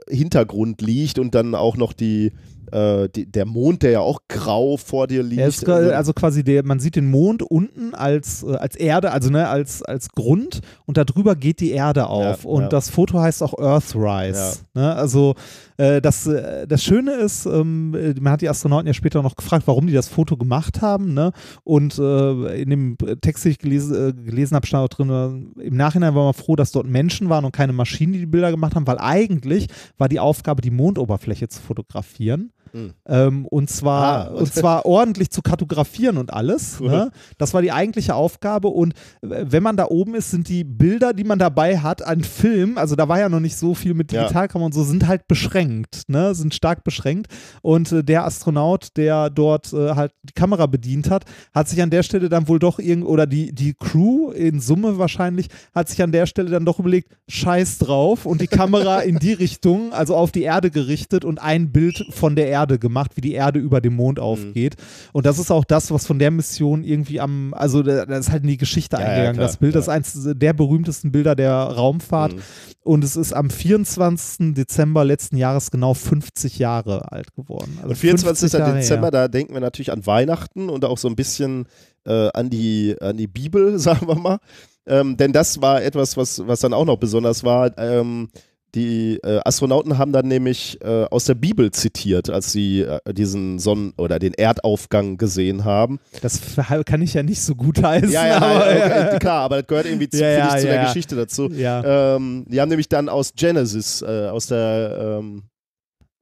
äh, 0.08 0.14
Hintergrund 0.16 0.80
liegt 0.82 1.18
und 1.18 1.34
dann 1.34 1.56
auch 1.56 1.76
noch 1.76 1.92
die, 1.94 2.30
äh, 2.72 3.08
die, 3.08 3.31
der 3.31 3.47
Mond, 3.47 3.83
der 3.83 3.90
ja 3.92 4.01
auch 4.01 4.21
grau 4.28 4.76
vor 4.76 5.06
dir 5.06 5.22
liegt. 5.22 5.42
Ist, 5.42 5.67
gra- 5.67 5.90
also 5.90 6.12
quasi 6.12 6.42
der, 6.42 6.65
man 6.65 6.81
sieht 6.81 6.97
den 6.97 7.10
Mond 7.10 7.42
unten 7.42 7.94
als, 7.94 8.42
äh, 8.42 8.56
als 8.56 8.76
Erde, 8.76 9.12
also 9.12 9.31
ne, 9.31 9.49
als, 9.49 9.83
als 9.83 10.08
Grund 10.10 10.60
und 10.87 10.97
darüber 10.97 11.37
geht 11.37 11.60
die 11.60 11.71
Erde 11.71 12.06
auf. 12.06 12.44
Ja, 12.44 12.51
und 12.51 12.62
ja. 12.62 12.69
das 12.69 12.90
Foto 12.90 13.21
heißt 13.21 13.42
auch 13.42 13.58
Earthrise. 13.58 14.60
Ne? 14.74 14.94
Also 14.94 15.35
äh, 15.76 16.01
das, 16.01 16.26
äh, 16.26 16.67
das 16.67 16.83
Schöne 16.83 17.12
ist, 17.12 17.47
ähm, 17.47 17.94
äh, 17.94 18.15
man 18.21 18.33
hat 18.33 18.40
die 18.40 18.49
Astronauten 18.49 18.87
ja 18.87 18.94
später 18.94 19.22
noch 19.22 19.37
gefragt, 19.37 19.65
warum 19.67 19.87
die 19.87 19.92
das 19.92 20.08
Foto 20.08 20.37
gemacht 20.37 20.83
haben. 20.83 21.15
Ne? 21.15 21.33
Und 21.65 21.99
äh, 21.99 22.62
in 22.62 22.71
dem 22.71 22.97
Text, 23.21 23.44
den 23.44 23.53
ich 23.53 23.58
gelesen, 23.58 24.24
gelesen 24.24 24.55
habe, 24.55 24.67
stand 24.67 24.85
auch 24.85 24.88
drin, 24.88 25.53
im 25.60 25.76
Nachhinein 25.76 26.15
war 26.15 26.24
man 26.24 26.35
froh, 26.35 26.56
dass 26.56 26.72
dort 26.72 26.87
Menschen 26.87 27.28
waren 27.28 27.44
und 27.44 27.53
keine 27.53 27.72
Maschinen, 27.72 28.12
die 28.12 28.21
die 28.21 28.26
Bilder 28.26 28.51
gemacht 28.51 28.74
haben, 28.74 28.87
weil 28.87 28.99
eigentlich 28.99 29.69
war 29.99 30.08
die 30.08 30.21
Aufgabe, 30.21 30.62
die 30.62 30.71
Mondoberfläche 30.71 31.49
zu 31.49 31.60
fotografieren. 31.60 32.53
Hm. 32.72 32.92
Ähm, 33.06 33.47
und 33.47 33.71
zwar 33.71 34.03
Ah. 34.31 34.35
und 34.35 34.53
zwar 34.53 34.87
ordentlich 34.87 35.31
zu 35.31 35.42
kartografieren 35.42 36.17
und 36.19 36.33
alles. 36.33 36.78
Cool. 36.81 36.88
Ne? 36.90 37.10
Das 37.38 37.53
war 37.55 37.62
die 37.62 37.72
eigentliche 37.72 38.15
Aufgabe. 38.15 38.69
Und 38.69 38.92
äh, 39.22 39.44
wenn 39.49 39.62
man 39.62 39.76
da 39.76 39.87
oben 39.88 40.15
ist, 40.15 40.31
sind 40.31 40.49
die 40.49 40.65
Bilder, 40.65 41.12
die 41.12 41.24
man 41.24 41.38
dabei 41.38 41.78
hat, 41.78 42.05
an 42.05 42.22
Film, 42.24 42.78
also 42.78 42.97
da 42.97 43.08
war 43.08 43.19
ja 43.21 43.28
noch 43.28 43.40
nicht 43.40 43.56
so 43.56 43.74
viel 43.74 43.94
mit 43.94 44.10
Ja. 44.12 44.22
Digitalkamera 44.22 44.67
und 44.67 44.72
so, 44.74 44.85
sind 44.85 45.06
halt 45.06 45.28
beschränkt, 45.28 46.08
ne? 46.08 46.35
Sind 46.35 46.55
stark 46.55 46.83
beschränkt. 46.85 47.26
Und 47.60 47.92
äh, 47.92 48.03
der 48.03 48.24
Astronaut, 48.24 48.88
der 48.97 49.28
dort 49.31 49.72
äh, 49.72 49.94
halt 49.94 50.12
die 50.22 50.33
Kamera 50.33 50.67
bedient 50.67 51.10
hat, 51.10 51.24
hat 51.55 51.69
sich 51.69 51.83
an 51.83 51.90
der 51.90 52.03
Stelle 52.03 52.28
dann 52.28 52.49
wohl 52.49 52.58
doch 52.58 52.78
irgend 52.78 53.05
oder 53.06 53.26
die, 53.26 53.53
die 53.55 53.74
Crew 53.74 54.31
in 54.31 54.60
Summe 54.60 54.99
wahrscheinlich, 54.99 55.49
hat 55.74 55.88
sich 55.88 56.03
an 56.03 56.12
der 56.12 56.26
Stelle 56.26 56.51
dann 56.51 56.65
doch 56.65 56.78
überlegt, 56.78 57.12
scheiß 57.28 57.78
drauf 57.78 58.24
und 58.26 58.40
die 58.40 58.47
Kamera 58.47 59.01
in 59.01 59.19
die 59.19 59.33
Richtung, 59.42 59.92
also 59.92 60.17
auf 60.17 60.33
die 60.33 60.42
Erde 60.42 60.71
gerichtet 60.71 61.24
und 61.24 61.40
ein 61.42 61.71
Bild 61.72 62.06
von 62.10 62.35
der 62.37 62.47
Erde 62.49 62.61
gemacht, 62.66 63.12
wie 63.16 63.20
die 63.20 63.32
Erde 63.32 63.58
über 63.60 63.80
dem 63.80 63.94
Mond 63.96 64.18
Mhm. 64.18 64.24
aufgeht. 64.24 64.76
Und 65.12 65.26
das 65.26 65.38
ist 65.38 65.50
auch 65.50 65.64
das, 65.64 65.90
was 65.90 66.06
von 66.06 66.18
der 66.18 66.30
Mission 66.30 66.84
irgendwie 66.84 67.20
am, 67.20 67.54
also 67.54 67.82
da- 67.82 68.06
das 68.06 68.26
ist 68.26 68.32
halt 68.32 68.42
in 68.42 68.48
die 68.48 68.56
Geschichte 68.56 68.96
Ja, 68.96 69.02
ja, 69.02 69.08
eingegangen. 69.08 69.34
klar, 69.36 69.46
das 69.48 69.56
Bild 69.58 69.74
ja. 69.74 69.80
ist 69.80 69.88
eins 69.88 70.12
der 70.34 70.52
berühmtesten 70.52 71.12
Bilder 71.12 71.34
der 71.34 71.52
Raumfahrt. 71.52 72.34
Mhm. 72.34 72.40
Und 72.84 73.04
es 73.04 73.16
ist 73.16 73.32
am 73.32 73.48
24. 73.50 74.54
Dezember 74.54 75.04
letzten 75.04 75.36
Jahres 75.36 75.70
genau 75.70 75.94
50 75.94 76.58
Jahre 76.58 77.12
alt 77.12 77.34
geworden. 77.34 77.74
Also 77.78 77.90
Und 77.90 77.96
24. 77.96 78.50
50 78.50 78.58
Jahre 78.60 78.74
Dezember, 78.78 79.10
da 79.10 79.28
denken 79.28 79.52
wir 79.54 79.60
natürlich 79.60 79.92
an 79.92 80.04
Weihnachten 80.06 80.68
und 80.68 80.84
auch 80.84 80.98
so 80.98 81.08
ein 81.08 81.16
bisschen 81.16 81.66
äh, 82.04 82.28
an, 82.34 82.50
die, 82.50 82.96
an 83.00 83.16
die 83.16 83.28
Bibel, 83.28 83.78
sagen 83.78 84.08
wir 84.08 84.16
mal. 84.16 84.38
Ähm, 84.84 85.16
denn 85.16 85.32
das 85.32 85.62
war 85.62 85.80
etwas, 85.82 86.16
was, 86.16 86.44
was 86.46 86.58
dann 86.60 86.72
auch 86.74 86.84
noch 86.84 86.96
besonders 86.96 87.44
war. 87.44 87.70
Ähm, 87.78 88.28
die 88.74 89.19
äh, 89.22 89.40
Astronauten 89.44 89.99
haben 89.99 90.12
dann 90.12 90.28
nämlich 90.28 90.78
äh, 90.83 91.05
aus 91.10 91.24
der 91.26 91.35
Bibel 91.35 91.71
zitiert, 91.72 92.31
als 92.31 92.53
sie 92.53 92.81
äh, 92.81 93.01
diesen 93.12 93.58
Sonnen- 93.58 93.92
oder 93.99 94.19
den 94.19 94.35
Erdaufgang 94.35 95.19
gesehen 95.19 95.65
haben. 95.65 96.01
Das 96.22 96.40
kann 96.87 97.03
ich 97.03 97.15
ja 97.15 97.22
nicht 97.22 97.42
so 97.42 97.55
gut 97.55 97.83
heißen. 97.83 98.10
Ja, 98.10 98.26
ja, 98.26 98.37
aber, 98.38 98.56
okay, 98.67 99.19
klar, 99.21 99.42
aber 99.44 99.58
das 99.58 99.67
gehört 99.67 99.87
irgendwie 99.87 100.08
zu, 100.08 100.21
Ja, 100.21 100.31
ja, 100.31 100.56
zu 100.56 100.67
der 100.67 100.74
ja. 100.76 100.85
Geschichte 100.85 101.17
dazu. 101.17 101.49
ja. 101.51 102.15
Ähm, 102.17 102.44
die 102.49 102.60
haben 102.60 102.69
nämlich 102.71 102.88
dann 102.88 103.08
aus 103.08 103.33
Genesis, 103.37 104.03
äh, 104.03 104.28
aus 104.28 104.47
der, 104.47 105.19
ähm, 105.21 105.42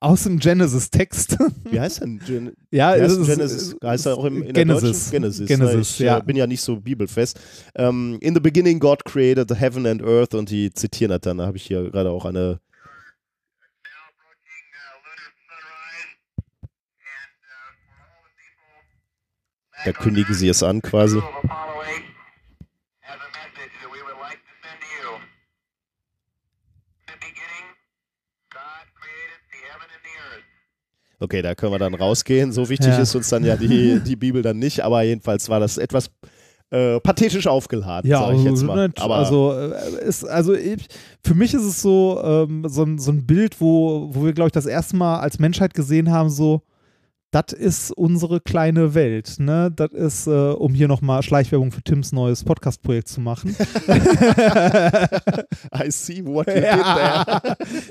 Aus 0.02 0.22
dem 0.22 0.38
Genesis-Text. 0.38 1.36
wie 1.70 1.78
heißt 1.78 2.00
denn? 2.00 2.18
Gen 2.20 2.52
ja, 2.70 2.88
heißt 2.88 3.18
ist- 3.18 3.26
Genesis? 3.26 3.76
Heißt 3.84 4.06
er 4.06 4.16
auch 4.16 4.24
im, 4.24 4.42
in 4.42 4.54
der 4.54 4.64
Genesis. 4.64 5.10
deutschen? 5.10 5.10
Genesis. 5.10 5.46
Genesis, 5.48 5.74
ne? 5.74 5.80
ich 5.82 5.98
ja. 5.98 6.18
äh, 6.18 6.22
bin 6.22 6.36
ja 6.36 6.46
nicht 6.46 6.62
so 6.62 6.80
bibelfest. 6.80 7.38
Ähm, 7.74 8.16
in 8.22 8.34
the 8.34 8.40
beginning 8.40 8.78
God 8.80 9.04
created 9.04 9.48
the 9.50 9.54
heaven 9.56 9.86
and 9.86 10.02
earth 10.02 10.34
und 10.34 10.48
die 10.50 10.72
zitieren 10.72 11.10
das 11.10 11.20
dann. 11.20 11.36
Da 11.38 11.46
habe 11.46 11.58
ich 11.58 11.64
hier 11.64 11.90
gerade 11.90 12.10
auch 12.10 12.24
eine. 12.24 12.60
Da 19.84 19.92
kündigen 19.92 20.34
sie 20.34 20.48
es 20.48 20.62
an 20.62 20.82
quasi. 20.82 21.18
Apollo 21.18 21.80
8 21.80 22.02
has 23.00 23.16
a 23.16 23.30
message 23.32 23.72
that 23.80 23.90
we 23.90 24.00
would 24.04 24.18
like 24.20 24.40
to 24.44 24.52
send 24.62 24.78
to 24.80 24.88
you. 25.00 25.08
In 27.00 27.12
the 27.14 27.18
beginning, 27.20 27.66
God 28.52 28.84
created 28.98 29.40
the 29.52 29.60
heaven 29.70 29.88
and 29.88 30.02
the 30.04 30.14
earth. 30.28 30.48
Okay, 31.20 31.42
da 31.42 31.54
können 31.54 31.72
wir 31.72 31.78
dann 31.78 31.94
rausgehen. 31.94 32.50
So 32.52 32.68
wichtig 32.68 32.88
Ja. 32.88 33.02
ist 33.02 33.14
uns 33.14 33.28
dann 33.28 33.44
ja 33.44 33.56
die, 33.56 34.00
die 34.04 34.16
Bibel 34.16 34.42
dann 34.42 34.58
nicht, 34.58 34.80
aber 34.80 35.02
jedenfalls 35.02 35.48
war 35.48 35.60
das 35.60 35.76
etwas 35.78 36.10
äh, 36.70 36.98
pathetisch 37.00 37.46
aufgeladen, 37.46 38.08
Ja, 38.10 38.20
sage 38.20 38.36
ich 38.38 38.44
jetzt 38.44 38.62
mal. 38.62 38.88
ne, 38.88 38.94
Aber 38.98 39.16
also, 39.16 39.52
äh, 39.52 40.04
ist, 40.06 40.24
also 40.24 40.54
ich, 40.54 40.86
für 41.24 41.34
mich 41.34 41.52
ist 41.52 41.64
es 41.64 41.82
so, 41.82 42.20
ähm, 42.24 42.64
so, 42.68 42.84
ein, 42.84 42.98
so 42.98 43.10
ein 43.10 43.26
Bild, 43.26 43.60
wo, 43.60 44.08
wo 44.12 44.24
wir, 44.24 44.32
glaube 44.32 44.48
ich, 44.48 44.52
das 44.52 44.66
erste 44.66 44.96
Mal 44.96 45.18
als 45.20 45.38
Menschheit 45.38 45.74
gesehen 45.74 46.10
haben, 46.10 46.30
so, 46.30 46.62
das 47.32 47.52
ist 47.52 47.92
unsere 47.92 48.40
kleine 48.40 48.94
Welt. 48.94 49.36
Ne? 49.38 49.70
Das 49.74 49.92
ist, 49.92 50.26
äh, 50.26 50.30
um 50.30 50.74
hier 50.74 50.88
nochmal 50.88 51.22
Schleichwerbung 51.22 51.70
für 51.70 51.82
Tims 51.82 52.10
neues 52.10 52.42
Podcast-Projekt 52.42 53.06
zu 53.08 53.20
machen. 53.20 53.54
I 55.72 55.90
see 55.90 56.24
what 56.24 56.48
you 56.48 56.54
did 56.54 56.62
there. 56.64 56.74
Ja. 56.84 57.42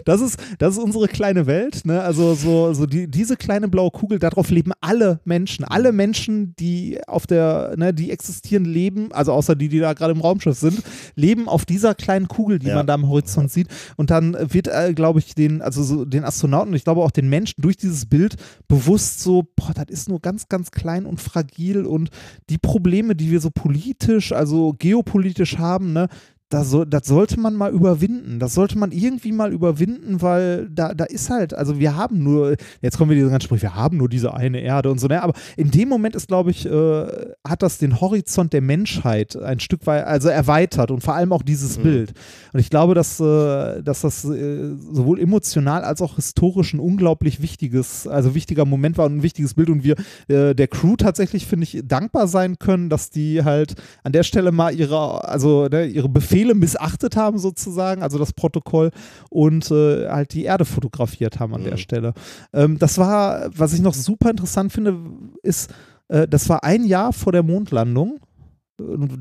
Das 0.05 0.19
ist, 0.21 0.39
das 0.57 0.73
ist 0.77 0.83
unsere 0.83 1.07
kleine 1.07 1.45
Welt. 1.47 1.85
Ne? 1.85 2.01
Also 2.01 2.33
so, 2.33 2.73
so 2.73 2.85
die, 2.85 3.07
diese 3.09 3.37
kleine 3.37 3.67
blaue 3.69 3.91
Kugel, 3.91 4.19
darauf 4.19 4.49
leben 4.49 4.71
alle 4.81 5.19
Menschen. 5.23 5.63
Alle 5.63 5.91
Menschen, 5.91 6.53
die 6.57 6.99
auf 7.07 7.25
der, 7.25 7.75
ne, 7.77 7.93
die 7.93 8.11
existieren, 8.11 8.65
leben, 8.65 9.11
also 9.11 9.31
außer 9.31 9.55
die, 9.55 9.69
die 9.69 9.79
da 9.79 9.93
gerade 9.93 10.11
im 10.13 10.21
Raumschiff 10.21 10.57
sind, 10.57 10.81
leben 11.15 11.47
auf 11.47 11.65
dieser 11.65 11.95
kleinen 11.95 12.27
Kugel, 12.27 12.59
die 12.59 12.67
Ja. 12.67 12.75
man 12.75 12.87
da 12.87 12.93
am 12.95 13.07
Horizont 13.07 13.51
sieht. 13.51 13.67
Und 13.95 14.09
dann 14.09 14.35
wird, 14.53 14.67
äh, 14.67 14.93
glaube 14.93 15.19
ich, 15.19 15.33
den, 15.33 15.61
also 15.61 15.81
so 15.83 16.03
den 16.05 16.23
Astronauten, 16.25 16.73
ich 16.73 16.83
glaube 16.83 17.01
auch 17.01 17.11
den 17.11 17.29
Menschen 17.29 17.61
durch 17.61 17.77
dieses 17.77 18.05
Bild 18.05 18.35
bewusst 18.67 19.21
so, 19.21 19.28
boah, 19.55 19.73
das 19.73 19.85
ist 19.89 20.09
nur 20.09 20.19
ganz, 20.19 20.47
ganz 20.49 20.71
klein 20.71 21.05
und 21.05 21.19
fragil 21.21 21.85
und 21.85 22.09
die 22.49 22.57
Probleme, 22.57 23.15
die 23.15 23.31
wir 23.31 23.39
so 23.39 23.49
politisch, 23.49 24.31
also 24.31 24.73
geopolitisch 24.77 25.57
haben, 25.57 25.93
ne, 25.93 26.07
das, 26.49 26.69
soll, 26.69 26.85
das 26.87 27.05
sollte 27.05 27.39
man 27.39 27.55
mal 27.55 27.71
überwinden. 27.71 28.39
Das 28.39 28.55
sollte 28.55 28.77
man 28.77 28.91
irgendwie 28.91 29.31
mal 29.31 29.53
überwinden, 29.53 30.21
weil 30.21 30.67
da, 30.69 30.93
da 30.93 31.05
ist 31.05 31.29
halt, 31.29 31.53
also 31.53 31.79
wir 31.79 31.95
haben 31.95 32.23
nur, 32.23 32.55
jetzt 32.81 32.97
kommen 32.97 33.11
wir 33.11 33.15
diesen 33.15 33.29
ganzen 33.29 33.45
Sprich, 33.45 33.61
wir 33.61 33.75
haben 33.75 33.97
nur 33.97 34.09
diese 34.09 34.33
eine 34.33 34.59
Erde 34.59 34.89
und 34.89 34.99
so, 34.99 35.07
ne? 35.07 35.21
aber 35.21 35.33
in 35.57 35.69
dem 35.69 35.89
Moment 35.89 36.15
ist, 36.15 36.27
glaube 36.27 36.49
ich, 36.49 36.65
äh, 36.65 37.07
hat 37.47 37.61
das 37.61 37.77
den 37.77 38.01
Horizont 38.01 38.51
der 38.53 38.61
Menschheit 38.61 39.35
ein 39.35 39.59
Stück 39.59 39.85
weit, 39.85 40.05
also 40.05 40.29
erweitert 40.29 40.89
und 40.89 41.01
vor 41.03 41.13
allem 41.13 41.31
auch 41.33 41.43
dieses 41.43 41.77
Mhm. 41.77 41.83
Bild. 41.83 42.13
Und 42.51 42.59
ich 42.59 42.71
glaube, 42.71 42.95
dass, 42.95 43.19
äh, 43.19 43.83
dass 43.83 44.01
das 44.01 44.25
äh, 44.25 44.73
sowohl 44.91 45.19
emotional 45.19 45.83
als 45.83 46.01
auch 46.01 46.15
historisch 46.15 46.73
ein 46.73 46.79
unglaublich 46.79 47.41
wichtiges, 47.43 48.07
also 48.07 48.33
wichtiger 48.33 48.65
Moment 48.65 48.97
war 48.97 49.05
und 49.05 49.17
ein 49.17 49.23
wichtiges 49.23 49.53
Bild 49.53 49.69
und 49.69 49.83
wir 49.83 49.95
äh, 50.27 50.55
der 50.55 50.67
Crew 50.67 50.95
tatsächlich, 50.95 51.45
finde 51.45 51.65
ich, 51.65 51.83
dankbar 51.85 52.27
sein 52.27 52.57
können, 52.57 52.89
dass 52.89 53.11
die 53.11 53.43
halt 53.43 53.75
an 54.03 54.13
der 54.13 54.23
Stelle 54.23 54.51
mal 54.51 54.73
ihre, 54.73 55.27
also 55.27 55.67
ne, 55.67 55.85
ihre 55.85 56.09
Befehle 56.09 56.38
missachtet 56.55 57.15
haben 57.15 57.37
sozusagen, 57.37 58.03
also 58.03 58.17
das 58.17 58.33
Protokoll 58.33 58.91
und 59.29 59.69
äh, 59.71 60.07
halt 60.09 60.33
die 60.33 60.43
Erde 60.43 60.65
fotografiert 60.65 61.39
haben 61.39 61.53
an 61.53 61.63
der 61.63 61.73
Mhm. 61.73 61.77
Stelle. 61.77 62.13
Ähm, 62.53 62.79
das 62.79 62.97
war, 62.97 63.49
was 63.55 63.73
ich 63.73 63.81
noch 63.81 63.93
super 63.93 64.29
interessant 64.29 64.71
finde, 64.71 64.97
ist, 65.43 65.71
äh, 66.07 66.27
das 66.27 66.49
war 66.49 66.63
ein 66.63 66.83
Jahr 66.85 67.13
vor 67.13 67.31
der 67.31 67.43
Mondlandung. 67.43 68.19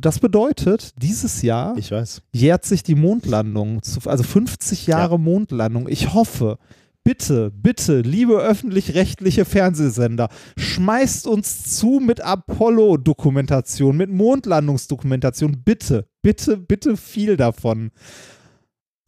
Das 0.00 0.20
bedeutet, 0.20 0.92
dieses 1.02 1.42
Jahr 1.42 1.76
Ich 1.76 1.90
weiß. 1.90 2.22
jährt 2.32 2.64
sich 2.64 2.84
die 2.84 2.94
Mondlandung, 2.94 3.82
zu, 3.82 3.98
also 4.08 4.22
50 4.22 4.86
Jahre 4.86 5.18
Mondlandung. 5.18 5.88
Ich 5.88 6.14
hoffe, 6.14 6.58
bitte, 7.02 7.50
bitte, 7.50 8.02
liebe 8.02 8.34
öffentlich-rechtliche 8.38 9.44
Fernsehsender, 9.44 10.28
schmeißt 10.56 11.26
uns 11.26 11.64
zu 11.76 11.98
mit 12.00 12.20
Apollo-Dokumentation, 12.20 13.96
mit 13.96 14.10
Mondlandungsdokumentation. 14.10 15.62
Bitte, 15.64 16.06
bitte, 16.28 16.58
bitte 16.58 16.98
viel 16.98 17.38
davon. 17.38 17.90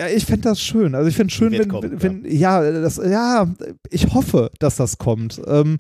Ja, 0.00 0.08
ich 0.08 0.24
fände 0.24 0.48
das 0.48 0.58
schön. 0.58 0.94
Also 0.94 1.10
ich 1.10 1.16
finde 1.16 1.34
schön, 1.34 1.52
wenn, 1.52 1.68
kommen, 1.68 2.02
wenn 2.02 2.24
ja. 2.24 2.62
das, 2.62 2.96
ja, 2.96 3.46
ich 3.90 4.14
hoffe, 4.14 4.50
dass 4.58 4.76
das 4.76 4.96
kommt. 4.96 5.38
Ähm, 5.46 5.76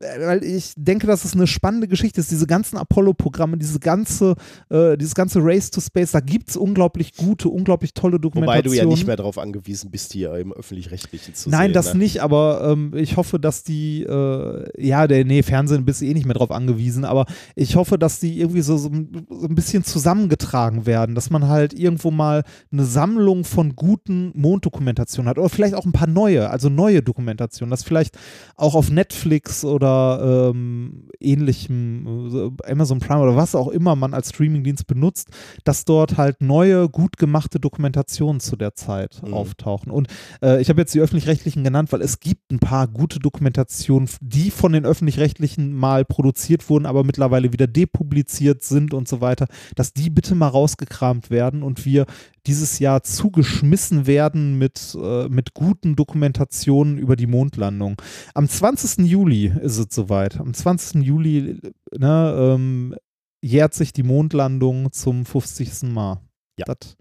weil 0.00 0.44
ich 0.44 0.72
denke, 0.76 1.06
dass 1.06 1.24
es 1.24 1.34
eine 1.34 1.46
spannende 1.46 1.88
Geschichte 1.88 2.20
ist. 2.20 2.30
Diese 2.30 2.46
ganzen 2.46 2.76
Apollo-Programme, 2.76 3.56
diese 3.56 3.78
ganze, 3.78 4.34
äh, 4.68 4.96
dieses 4.96 5.14
ganze 5.14 5.40
Race 5.42 5.70
to 5.70 5.80
Space, 5.80 6.12
da 6.12 6.20
gibt 6.20 6.50
es 6.50 6.56
unglaublich 6.56 7.14
gute, 7.14 7.48
unglaublich 7.48 7.94
tolle 7.94 8.14
Wobei 8.14 8.22
Dokumentationen. 8.22 8.70
du 8.70 8.76
ja 8.76 8.86
nicht 8.86 9.06
mehr 9.06 9.16
darauf 9.16 9.38
angewiesen 9.38 9.90
bist, 9.90 10.12
hier 10.12 10.34
im 10.34 10.52
Öffentlich-Rechtlichen 10.52 11.34
zu 11.34 11.50
Nein, 11.50 11.68
sehen. 11.68 11.72
das 11.74 11.94
ne? 11.94 12.00
nicht, 12.00 12.22
aber 12.22 12.68
ähm, 12.72 12.92
ich 12.94 13.16
hoffe, 13.16 13.38
dass 13.38 13.62
die, 13.62 14.02
äh, 14.02 14.64
ja, 14.84 15.06
der, 15.06 15.24
nee, 15.24 15.42
Fernsehen 15.42 15.84
bist 15.84 16.00
du 16.00 16.06
eh 16.06 16.14
nicht 16.14 16.26
mehr 16.26 16.34
drauf 16.34 16.50
angewiesen, 16.50 17.04
aber 17.04 17.26
ich 17.54 17.76
hoffe, 17.76 17.98
dass 17.98 18.20
die 18.20 18.40
irgendwie 18.40 18.62
so, 18.62 18.76
so 18.76 18.88
ein 18.88 19.54
bisschen 19.54 19.84
zusammengetragen 19.84 20.86
werden, 20.86 21.14
dass 21.14 21.30
man 21.30 21.48
halt 21.48 21.72
irgendwo 21.72 22.10
mal 22.10 22.42
eine 22.72 22.84
Sammlung 22.84 23.44
von 23.44 23.76
guten 23.76 24.32
Monddokumentationen 24.34 25.28
hat 25.28 25.38
oder 25.38 25.48
vielleicht 25.48 25.74
auch 25.74 25.84
ein 25.84 25.92
paar 25.92 26.08
neue, 26.08 26.50
also 26.50 26.68
neue 26.68 27.02
Dokumentationen, 27.02 27.70
dass 27.70 27.84
vielleicht 27.84 28.18
auch 28.56 28.74
auf 28.74 28.90
Netflix 28.90 29.64
oder 29.64 29.83
ähm, 29.84 31.08
ähnlichem, 31.20 32.52
äh, 32.66 32.70
Amazon 32.70 32.98
Prime 32.98 33.20
oder 33.20 33.36
was 33.36 33.54
auch 33.54 33.68
immer 33.68 33.96
man 33.96 34.14
als 34.14 34.30
Streamingdienst 34.30 34.86
benutzt, 34.86 35.28
dass 35.64 35.84
dort 35.84 36.16
halt 36.16 36.40
neue, 36.40 36.88
gut 36.88 37.16
gemachte 37.16 37.60
Dokumentationen 37.60 38.40
zu 38.40 38.56
der 38.56 38.74
Zeit 38.74 39.22
Mhm. 39.24 39.34
auftauchen. 39.34 39.90
Und 39.90 40.08
äh, 40.42 40.60
ich 40.60 40.68
habe 40.68 40.80
jetzt 40.80 40.94
die 40.94 41.00
öffentlich-rechtlichen 41.00 41.64
genannt, 41.64 41.92
weil 41.92 42.02
es 42.02 42.20
gibt 42.20 42.50
ein 42.50 42.58
paar 42.58 42.88
gute 42.88 43.18
Dokumentationen, 43.18 44.08
die 44.20 44.50
von 44.50 44.72
den 44.72 44.84
öffentlich-rechtlichen 44.84 45.72
mal 45.72 46.04
produziert 46.04 46.68
wurden, 46.68 46.86
aber 46.86 47.04
mittlerweile 47.04 47.52
wieder 47.52 47.66
depubliziert 47.66 48.62
sind 48.62 48.94
und 48.94 49.08
so 49.08 49.20
weiter, 49.20 49.46
dass 49.74 49.92
die 49.92 50.10
bitte 50.10 50.34
mal 50.34 50.48
rausgekramt 50.48 51.30
werden 51.30 51.62
und 51.62 51.84
wir 51.84 52.06
dieses 52.46 52.78
Jahr 52.78 53.02
zugeschmissen 53.02 54.06
werden 54.06 54.58
mit, 54.58 54.96
äh, 55.00 55.28
mit 55.28 55.54
guten 55.54 55.96
Dokumentationen 55.96 56.98
über 56.98 57.16
die 57.16 57.26
Mondlandung. 57.26 58.00
Am 58.34 58.48
20. 58.48 59.06
Juli 59.06 59.52
ist 59.62 59.78
es 59.78 59.86
soweit. 59.90 60.38
Am 60.38 60.52
20. 60.52 61.02
Juli 61.02 61.60
ne, 61.96 62.34
ähm, 62.36 62.94
jährt 63.42 63.74
sich 63.74 63.92
die 63.92 64.02
Mondlandung 64.02 64.92
zum 64.92 65.24
50. 65.24 65.92
Mal. 65.92 66.20
Ja. 66.58 66.66
Das, 66.66 66.96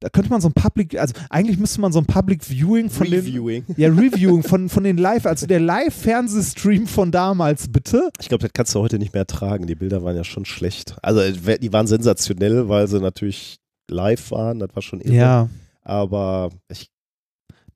da 0.00 0.08
könnte 0.08 0.30
man 0.30 0.40
so 0.40 0.48
ein 0.48 0.54
Public, 0.54 0.98
also 0.98 1.12
eigentlich 1.28 1.58
müsste 1.58 1.82
man 1.82 1.92
so 1.92 1.98
ein 1.98 2.06
Public 2.06 2.42
Viewing 2.42 2.88
von 2.88 3.06
den 3.06 3.20
Reviewing. 3.20 3.64
ja, 3.76 3.88
Reviewing 3.88 4.42
von, 4.42 4.70
von 4.70 4.82
den 4.82 4.96
Live, 4.96 5.26
also 5.26 5.46
der 5.46 5.60
Live-Fernsehstream 5.60 6.86
von 6.86 7.12
damals, 7.12 7.68
bitte. 7.70 8.08
Ich 8.18 8.30
glaube, 8.30 8.42
das 8.42 8.52
kannst 8.54 8.74
du 8.74 8.80
heute 8.80 8.98
nicht 8.98 9.12
mehr 9.12 9.26
tragen. 9.26 9.66
Die 9.66 9.74
Bilder 9.74 10.02
waren 10.02 10.16
ja 10.16 10.24
schon 10.24 10.46
schlecht. 10.46 10.96
Also 11.02 11.20
äh, 11.20 11.58
die 11.58 11.72
waren 11.74 11.86
sensationell, 11.86 12.70
weil 12.70 12.88
sie 12.88 12.98
natürlich 12.98 13.59
live 13.90 14.30
waren. 14.30 14.58
Das 14.58 14.70
war 14.74 14.82
schon 14.82 15.00
irre. 15.00 15.14
Ja, 15.14 15.48
Aber 15.82 16.50
ich, 16.70 16.88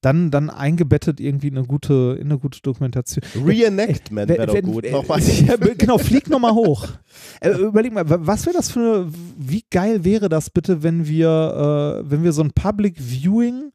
dann, 0.01 0.31
dann 0.31 0.51
eingebettet 0.51 1.19
irgendwie 1.19 1.49
in 1.49 1.57
eine 1.57 1.67
gute, 1.67 2.19
in 2.21 2.27
eine 2.27 2.39
gute 2.39 2.61
Dokumentation. 2.61 3.25
Reenactment 3.45 4.29
wäre 4.29 4.47
doch 4.47 4.61
gut. 4.63 4.85
äh, 4.85 4.93
Nochmal. 4.93 5.21
Ja, 5.47 5.57
genau, 5.57 5.97
flieg 5.99 6.29
nochmal 6.29 6.53
hoch. 6.53 6.89
Äh, 7.41 7.53
überleg 7.53 7.93
mal, 7.93 8.09
wa- 8.09 8.19
was 8.21 8.45
wäre 8.45 8.55
das 8.57 8.71
für 8.71 8.81
eine, 8.81 9.13
wie 9.39 9.65
geil 9.71 10.05
wäre 10.05 10.29
das 10.29 10.51
bitte, 10.51 10.83
wenn 10.83 11.07
wir, 11.09 12.03
äh, 12.05 12.11
wenn 12.11 12.23
wir 12.23 12.33
so 12.33 12.43
ein 12.43 12.51
Public 12.53 12.97
Viewing, 12.99 13.73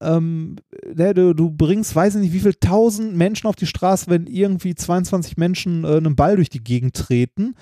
ähm, 0.00 0.56
ne, 0.94 1.14
du, 1.14 1.34
du 1.34 1.50
bringst, 1.50 1.94
weiß 1.94 2.16
ich 2.16 2.20
nicht, 2.20 2.32
wie 2.32 2.40
viel 2.40 2.54
tausend 2.54 3.16
Menschen 3.16 3.46
auf 3.46 3.56
die 3.56 3.66
Straße, 3.66 4.10
wenn 4.10 4.26
irgendwie 4.26 4.74
22 4.74 5.36
Menschen 5.36 5.84
äh, 5.84 5.96
einen 5.96 6.16
Ball 6.16 6.36
durch 6.36 6.50
die 6.50 6.62
Gegend 6.62 6.94
treten. 6.94 7.54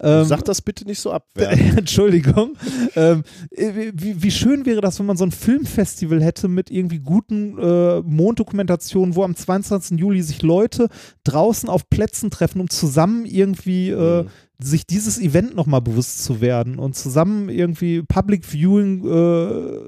Ähm, 0.00 0.24
Sag 0.24 0.44
das 0.44 0.62
bitte 0.62 0.84
nicht 0.84 1.00
so 1.00 1.12
abwerten. 1.12 1.76
Entschuldigung. 1.78 2.56
Ähm, 2.96 3.22
äh, 3.50 3.92
wie, 3.94 4.22
wie 4.22 4.30
schön 4.30 4.66
wäre 4.66 4.80
das, 4.80 4.98
wenn 4.98 5.06
man 5.06 5.16
so 5.16 5.24
ein 5.24 5.30
Filmfestival 5.30 6.22
hätte 6.22 6.48
mit 6.48 6.70
irgendwie 6.70 6.98
guten 6.98 7.58
äh, 7.58 8.00
Monddokumentationen, 8.00 9.14
wo 9.14 9.22
am 9.22 9.36
22. 9.36 10.00
Juli 10.00 10.22
sich 10.22 10.42
Leute 10.42 10.88
draußen 11.24 11.68
auf 11.68 11.88
Plätzen 11.88 12.30
treffen, 12.30 12.60
um 12.60 12.70
zusammen 12.70 13.26
irgendwie 13.26 13.90
äh, 13.90 14.24
Mhm. 14.24 14.28
Sich 14.64 14.86
dieses 14.86 15.20
Event 15.20 15.54
nochmal 15.54 15.80
bewusst 15.80 16.24
zu 16.24 16.40
werden 16.40 16.78
und 16.78 16.94
zusammen 16.96 17.48
irgendwie 17.48 18.02
Public 18.02 18.44
Viewing 18.44 19.04
äh, 19.06 19.78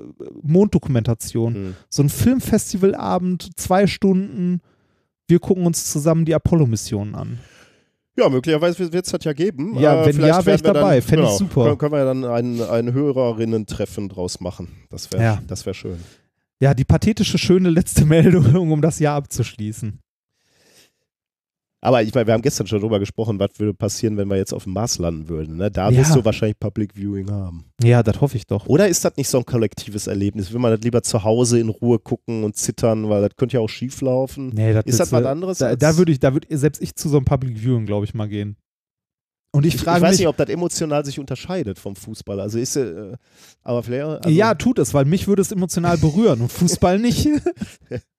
Monddokumentation. 0.43 1.53
Mhm. 1.53 1.75
So 1.89 2.03
ein 2.03 2.09
Filmfestivalabend, 2.09 3.51
zwei 3.57 3.87
Stunden. 3.87 4.61
Wir 5.29 5.39
gucken 5.39 5.67
uns 5.67 5.91
zusammen 5.91 6.25
die 6.25 6.35
Apollo-Missionen 6.35 7.15
an. 7.15 7.39
Ja, 8.17 8.29
möglicherweise 8.29 8.93
wird 8.93 9.07
es 9.07 9.13
das 9.13 9.25
ja 9.25 9.33
geben. 9.33 9.77
Ja, 9.79 10.03
Äh, 10.03 10.07
wenn 10.07 10.25
ja, 10.27 10.45
wär 10.47 10.55
ich 10.55 10.63
dabei. 10.63 11.01
Dann, 11.01 11.03
Fänd 11.03 11.23
ich 11.23 11.27
genau, 11.29 11.37
super. 11.39 11.65
Können, 11.65 11.79
können 11.79 11.93
wir 11.93 11.99
ja 11.99 12.05
dann 12.05 12.25
ein, 12.25 12.61
ein 12.61 12.93
Hörerinnen-Treffen 12.93 14.09
draus 14.09 14.41
machen. 14.41 14.69
Das 14.91 15.11
wäre 15.13 15.23
Ja. 15.23 15.43
das 15.49 15.67
wär 15.67 15.75
schön. 15.75 15.99
Ja, 16.61 16.75
die 16.75 16.85
pathetische, 16.85 17.39
schöne 17.39 17.71
letzte 17.71 18.05
Meldung, 18.07 18.71
um 18.71 18.81
das 18.81 19.01
Jahr 19.01 19.17
abzuschließen. 19.17 19.99
Aber 21.85 22.03
ich 22.03 22.15
meine, 22.15 22.27
wir 22.27 22.33
haben 22.33 22.41
gestern 22.41 22.67
schon 22.67 22.81
drüber 22.81 22.99
gesprochen, 22.99 23.39
was 23.39 23.51
würde 23.59 23.75
passieren, 23.75 24.17
wenn 24.17 24.27
wir 24.29 24.37
jetzt 24.39 24.55
auf 24.55 24.65
dem 24.65 24.73
Mars 24.73 24.97
landen 24.99 25.29
würden. 25.29 25.59
Ne? 25.59 25.71
Da 25.71 25.91
Ja. 25.91 25.99
wirst 25.99 26.17
du 26.17 26.25
wahrscheinlich 26.25 26.59
Public 26.59 26.95
Viewing 26.97 27.31
haben. 27.31 27.67
Ja, 27.83 28.03
das 28.03 28.23
hoffe 28.23 28.39
ich 28.39 28.47
doch. 28.47 28.67
Oder 28.69 28.89
ist 28.89 29.05
das 29.05 29.19
nicht 29.19 29.29
so 29.29 29.37
ein 29.37 29.45
kollektives 29.45 30.07
Erlebnis? 30.07 30.51
Will 30.51 30.61
man 30.61 30.71
das 30.73 30.81
lieber 30.81 31.03
zu 31.03 31.23
Hause 31.25 31.61
in 31.61 31.69
Ruhe 31.69 31.99
gucken 31.99 32.43
und 32.43 32.57
zittern, 32.57 33.11
weil 33.11 33.21
das 33.21 33.37
könnte 33.37 33.59
ja 33.59 33.61
auch 33.61 33.69
schief 33.69 34.01
laufen? 34.01 34.49
Nee, 34.55 34.73
das 34.73 34.87
Ist 34.87 34.99
das 34.99 35.13
was 35.13 35.25
äh, 35.25 35.27
anderes 35.27 35.59
Da, 35.59 35.77
da 35.77 35.97
würde 35.99 36.11
ich, 36.13 36.21
da 36.21 36.33
würde 36.33 36.49
selbst 36.57 36.81
ich 36.81 36.95
zu 36.97 37.11
so 37.11 37.19
einem 37.19 37.27
Public 37.27 37.59
Viewing, 37.59 37.85
glaube 37.85 38.07
ich, 38.07 38.15
mal 38.15 38.29
gehen. 38.29 38.57
Und 39.53 39.67
ich 39.67 39.75
Ich, 39.75 39.81
frage 39.83 39.99
ich 39.99 40.03
weiß 40.05 40.11
mich, 40.13 40.21
nicht, 40.21 40.29
ob 40.29 40.37
das 40.39 40.49
emotional 40.49 41.05
sich 41.05 41.21
unterscheidet 41.21 41.79
vom 41.79 41.97
Fußball. 41.97 42.41
Also 42.41 42.59
ist 42.59 42.77
äh, 42.77 43.13
aber 43.63 43.83
vielleicht. 43.83 44.25
Also, 44.25 44.29
ja, 44.31 44.55
tut 44.55 44.79
es, 44.79 44.95
weil 44.95 45.05
mich 45.05 45.29
würde 45.29 45.43
es 45.43 45.53
emotional 45.53 45.99
berühren 45.99 46.41
und 46.41 46.51
Fußball 46.51 46.99
nicht. 46.99 47.29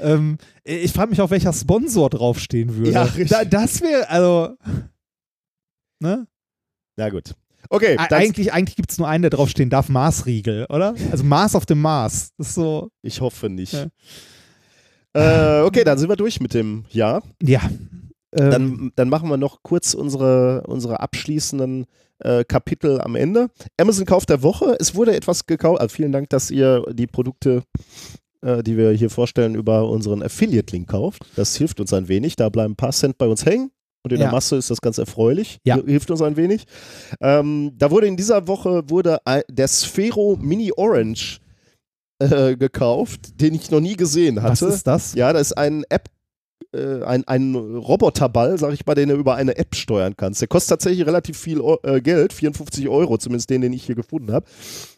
ähm, 0.00 0.38
ich 0.64 0.92
frage 0.92 1.10
mich 1.10 1.20
auch, 1.20 1.30
welcher 1.30 1.52
Sponsor 1.52 2.10
draufstehen 2.10 2.76
würde. 2.76 2.90
Ja, 2.92 3.02
richtig. 3.02 3.28
Da, 3.28 3.44
das 3.44 3.80
wäre, 3.80 4.08
also, 4.08 4.56
ne? 6.00 6.26
Na 6.96 7.08
gut. 7.10 7.34
Okay, 7.68 7.96
dann, 7.96 8.20
eigentlich 8.20 8.52
eigentlich 8.52 8.76
gibt 8.76 8.92
es 8.92 8.98
nur 8.98 9.08
einen, 9.08 9.22
der 9.22 9.30
draufstehen 9.30 9.70
darf, 9.70 9.88
Maßriegel, 9.88 10.66
oder? 10.68 10.94
Also 11.10 11.24
Mars 11.24 11.54
auf 11.54 11.66
dem 11.66 11.80
Mars. 11.80 12.32
Das 12.38 12.48
ist 12.48 12.54
so, 12.54 12.90
ich 13.02 13.20
hoffe 13.20 13.48
nicht. 13.48 13.72
Ja. 13.72 15.60
Äh, 15.60 15.62
okay, 15.62 15.82
dann 15.82 15.98
sind 15.98 16.08
wir 16.08 16.16
durch 16.16 16.40
mit 16.40 16.54
dem 16.54 16.84
Jahr. 16.90 17.22
ja. 17.42 17.60
Ähm, 18.38 18.50
Dann, 18.50 18.92
dann 18.96 19.08
machen 19.08 19.30
wir 19.30 19.36
noch 19.38 19.62
kurz 19.62 19.94
unsere, 19.94 20.64
unsere 20.66 21.00
abschließenden 21.00 21.86
äh, 22.18 22.44
Kapitel 22.44 23.00
am 23.00 23.14
Ende. 23.14 23.48
Amazon 23.80 24.04
Kauf 24.04 24.26
der 24.26 24.42
Woche. 24.42 24.76
Es 24.78 24.94
wurde 24.94 25.16
etwas 25.16 25.46
gekauft. 25.46 25.80
Also 25.80 25.94
vielen 25.94 26.12
Dank, 26.12 26.28
dass 26.28 26.50
ihr 26.50 26.82
die 26.92 27.06
Produkte, 27.06 27.62
äh, 28.46 28.62
die 28.62 28.76
wir 28.76 28.90
hier 28.92 29.10
vorstellen, 29.10 29.54
über 29.54 29.88
unseren 29.88 30.22
Affiliate-Link 30.22 30.88
kauft. 30.88 31.22
Das 31.36 31.56
hilft 31.56 31.80
uns 31.80 31.92
ein 31.92 32.08
wenig. 32.08 32.36
Da 32.36 32.48
bleiben 32.48 32.72
ein 32.72 32.76
paar 32.76 32.92
Cent 32.92 33.18
bei 33.18 33.26
uns 33.26 33.44
hängen. 33.44 33.70
Und 34.04 34.12
in 34.12 34.18
Ja. 34.20 34.26
der 34.26 34.32
Masse 34.32 34.54
ist 34.56 34.70
das 34.70 34.80
ganz 34.80 34.98
erfreulich. 34.98 35.58
Ja. 35.64 35.76
Hilft 35.84 36.10
uns 36.12 36.22
ein 36.22 36.36
wenig. 36.36 36.64
Ähm, 37.20 37.72
da 37.76 37.90
wurde 37.90 38.06
in 38.06 38.16
dieser 38.16 38.46
Woche 38.46 38.88
wurde 38.88 39.18
der 39.50 39.66
Sphero 39.68 40.38
Mini 40.40 40.70
Orange 40.76 41.40
äh, 42.20 42.56
gekauft, 42.56 43.40
den 43.40 43.54
ich 43.54 43.70
noch 43.70 43.80
nie 43.80 43.96
gesehen 43.96 44.36
was 44.36 44.62
hatte. 44.62 44.72
ist 44.72 44.86
das? 44.86 45.14
Ja, 45.14 45.32
das 45.32 45.48
ist 45.48 45.52
ein 45.58 45.84
App, 45.88 46.08
äh, 46.72 47.02
ein, 47.04 47.26
ein 47.26 47.54
Roboterball, 47.54 48.58
sag 48.58 48.72
ich 48.72 48.84
mal, 48.86 48.94
den 48.94 49.08
du 49.08 49.14
über 49.16 49.34
eine 49.34 49.56
App 49.56 49.74
steuern 49.74 50.14
kannst. 50.16 50.40
Der 50.40 50.48
kostet 50.48 50.70
tatsächlich 50.70 51.06
relativ 51.06 51.38
viel 51.38 51.60
äh, 51.82 52.00
Geld, 52.00 52.32
54 52.32 52.88
Euro, 52.88 53.18
zumindest 53.18 53.50
den, 53.50 53.60
den 53.60 53.72
ich 53.72 53.84
hier 53.84 53.94
gefunden 53.94 54.32
habe. 54.32 54.46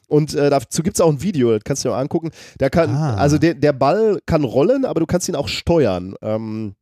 Und 0.09 0.35
äh, 0.35 0.49
dazu 0.51 0.83
gibt 0.83 0.97
es 0.97 1.01
auch 1.01 1.11
ein 1.11 1.23
Video, 1.23 1.53
das 1.53 1.65
kannst 1.65 1.85
du 1.85 1.89
dir 1.91 1.95
auch 1.95 1.99
angucken. 1.99 2.31
Der 2.61 2.71
kann, 2.71 2.91
Ah. 2.91 3.15
also 3.17 3.39
der, 3.39 3.55
der 3.55 3.73
Ball 3.75 4.21
kann 4.25 4.45
rollen, 4.45 4.85
aber 4.85 5.01
du 5.01 5.07
kannst 5.07 5.29
ihn 5.29 5.37
auch 5.37 5.49
steuern. 5.49 6.15
Ähm, 6.23 6.75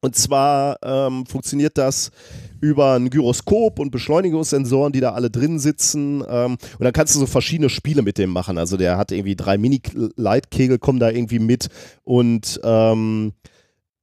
und 0.00 0.14
zwar 0.14 0.78
ähm, 0.82 1.26
funktioniert 1.26 1.76
das 1.76 2.10
über 2.60 2.94
ein 2.94 3.10
Gyroskop 3.10 3.80
und 3.80 3.90
Beschleunigungssensoren, 3.90 4.92
die 4.92 5.00
da 5.00 5.12
alle 5.12 5.28
drin 5.30 5.58
sitzen. 5.58 6.22
Ähm, 6.28 6.52
und 6.52 6.84
dann 6.84 6.92
kannst 6.92 7.14
du 7.16 7.18
so 7.18 7.26
verschiedene 7.26 7.68
Spiele 7.68 8.02
mit 8.02 8.16
dem 8.18 8.30
machen. 8.30 8.58
Also 8.58 8.76
der 8.76 8.96
hat 8.96 9.10
irgendwie 9.10 9.34
drei 9.34 9.58
Mini-Leitkegel, 9.58 10.78
kommen 10.78 11.00
da 11.00 11.10
irgendwie 11.10 11.40
mit 11.40 11.68
und 12.04 12.60
ähm, 12.62 13.32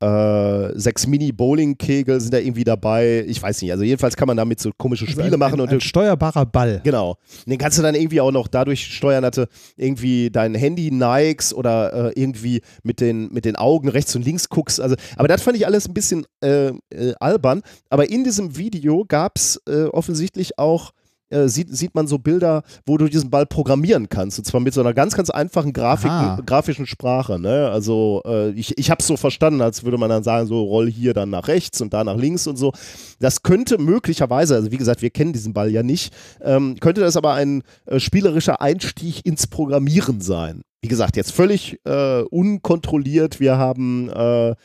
äh, 0.06 0.72
sechs 0.80 1.08
Mini-Bowling-Kegel 1.08 2.22
sind 2.22 2.34
da 2.34 2.38
irgendwie 2.38 2.64
dabei. 2.64 3.26
Ich 3.28 3.42
weiß 3.42 3.62
nicht. 3.62 3.72
Also 3.72 3.84
jedenfalls 3.84 4.16
kann 4.16 4.28
man 4.28 4.38
damit 4.38 4.60
so 4.60 4.72
komische 4.78 5.06
Also 5.06 5.20
Spiele 5.20 5.36
ein, 5.36 5.40
machen 5.40 5.56
ein, 5.56 5.62
und 5.62 5.72
ein 5.72 5.82
steuerbarer 5.82 6.46
Ball. 6.46 6.82
Genau. 6.84 7.18
Den 7.46 7.58
kannst 7.58 7.78
du 7.78 7.82
dann 7.82 7.96
irgendwie 7.96 8.22
auch 8.22 8.32
noch 8.32 8.48
dadurch 8.48 8.86
steuern, 8.86 9.24
dass 9.24 9.36
du 9.36 9.48
irgendwie 9.78 10.30
dein 10.30 10.54
Handy 10.54 10.92
neigst 10.92 11.54
oder 11.54 12.12
äh, 12.12 12.22
irgendwie 12.22 12.62
mit 12.84 13.02
den, 13.02 13.30
mit 13.34 13.46
den 13.46 13.56
Augen 13.56 13.90
rechts 13.90 14.16
und 14.16 14.24
links 14.24 14.50
guckst. 14.50 14.80
Also, 14.80 14.96
aber 15.16 15.28
das 15.28 15.42
fand 15.42 15.58
ich 15.58 15.66
alles 15.66 15.88
ein 15.88 15.94
bisschen 15.94 16.26
äh, 16.42 16.68
äh, 16.90 17.14
albern. 17.20 17.62
Aber 17.90 18.10
in 18.10 18.24
diesem 18.24 18.58
Video 18.58 19.06
gab 19.08 19.38
es 19.38 19.62
äh, 19.68 19.86
offensichtlich 19.86 20.60
auch 20.60 20.92
äh, 21.30 21.48
sieht, 21.48 21.76
sieht 21.76 21.96
man 21.96 22.08
so 22.08 22.18
Bilder, 22.18 22.64
wo 22.86 22.98
du 22.98 23.08
diesen 23.08 23.30
Ball 23.30 23.46
programmieren 23.46 24.10
kannst. 24.10 24.38
Und 24.38 24.46
zwar 24.46 24.62
mit 24.62 24.74
so 24.74 24.82
einer 24.82 24.94
ganz, 24.94 25.16
ganz 25.16 25.30
einfachen 25.30 25.74
Grafik, 25.74 26.12
grafischen 26.46 26.86
Sprache. 26.86 27.40
Ne? 27.40 27.70
Also 27.70 28.22
äh, 28.26 28.52
ich, 28.52 28.78
ich 28.78 28.92
habe 28.92 29.00
es 29.02 29.08
so 29.08 29.18
verstanden, 29.18 29.62
als 29.62 29.84
würde 29.84 29.98
man 29.98 30.10
dann 30.10 30.24
sagen, 30.24 30.48
so 30.48 30.64
roll 30.64 30.90
hier 30.90 31.14
dann 31.14 31.30
nach 31.30 31.48
rechts 31.48 31.82
und 31.82 31.94
da 31.94 32.04
nach 32.04 32.18
links 32.18 32.48
und 32.48 32.58
so. 32.58 32.74
Das 33.20 33.44
könnte 33.44 33.78
möglicherweise, 33.78 34.56
also 34.56 34.72
wie 34.72 34.78
gesagt, 34.78 35.02
wir 35.02 35.10
kennen 35.10 35.34
diesen 35.34 35.54
Ball 35.54 35.72
ja 35.72 35.84
nicht, 35.84 36.14
ähm, 36.42 36.78
könnte 36.80 37.02
das 37.02 37.18
aber 37.18 37.34
ein 37.34 37.64
äh, 37.86 38.00
spielerischer 38.00 38.62
Einstieg 38.62 39.26
ins 39.26 39.48
Programmieren 39.48 40.22
sein. 40.22 40.62
Wie 40.82 40.88
gesagt, 40.88 41.16
jetzt 41.18 41.32
völlig 41.32 41.80
äh, 41.86 42.22
unkontrolliert. 42.22 43.40
Wir 43.40 43.58
haben 43.58 44.10
äh, 44.10 44.56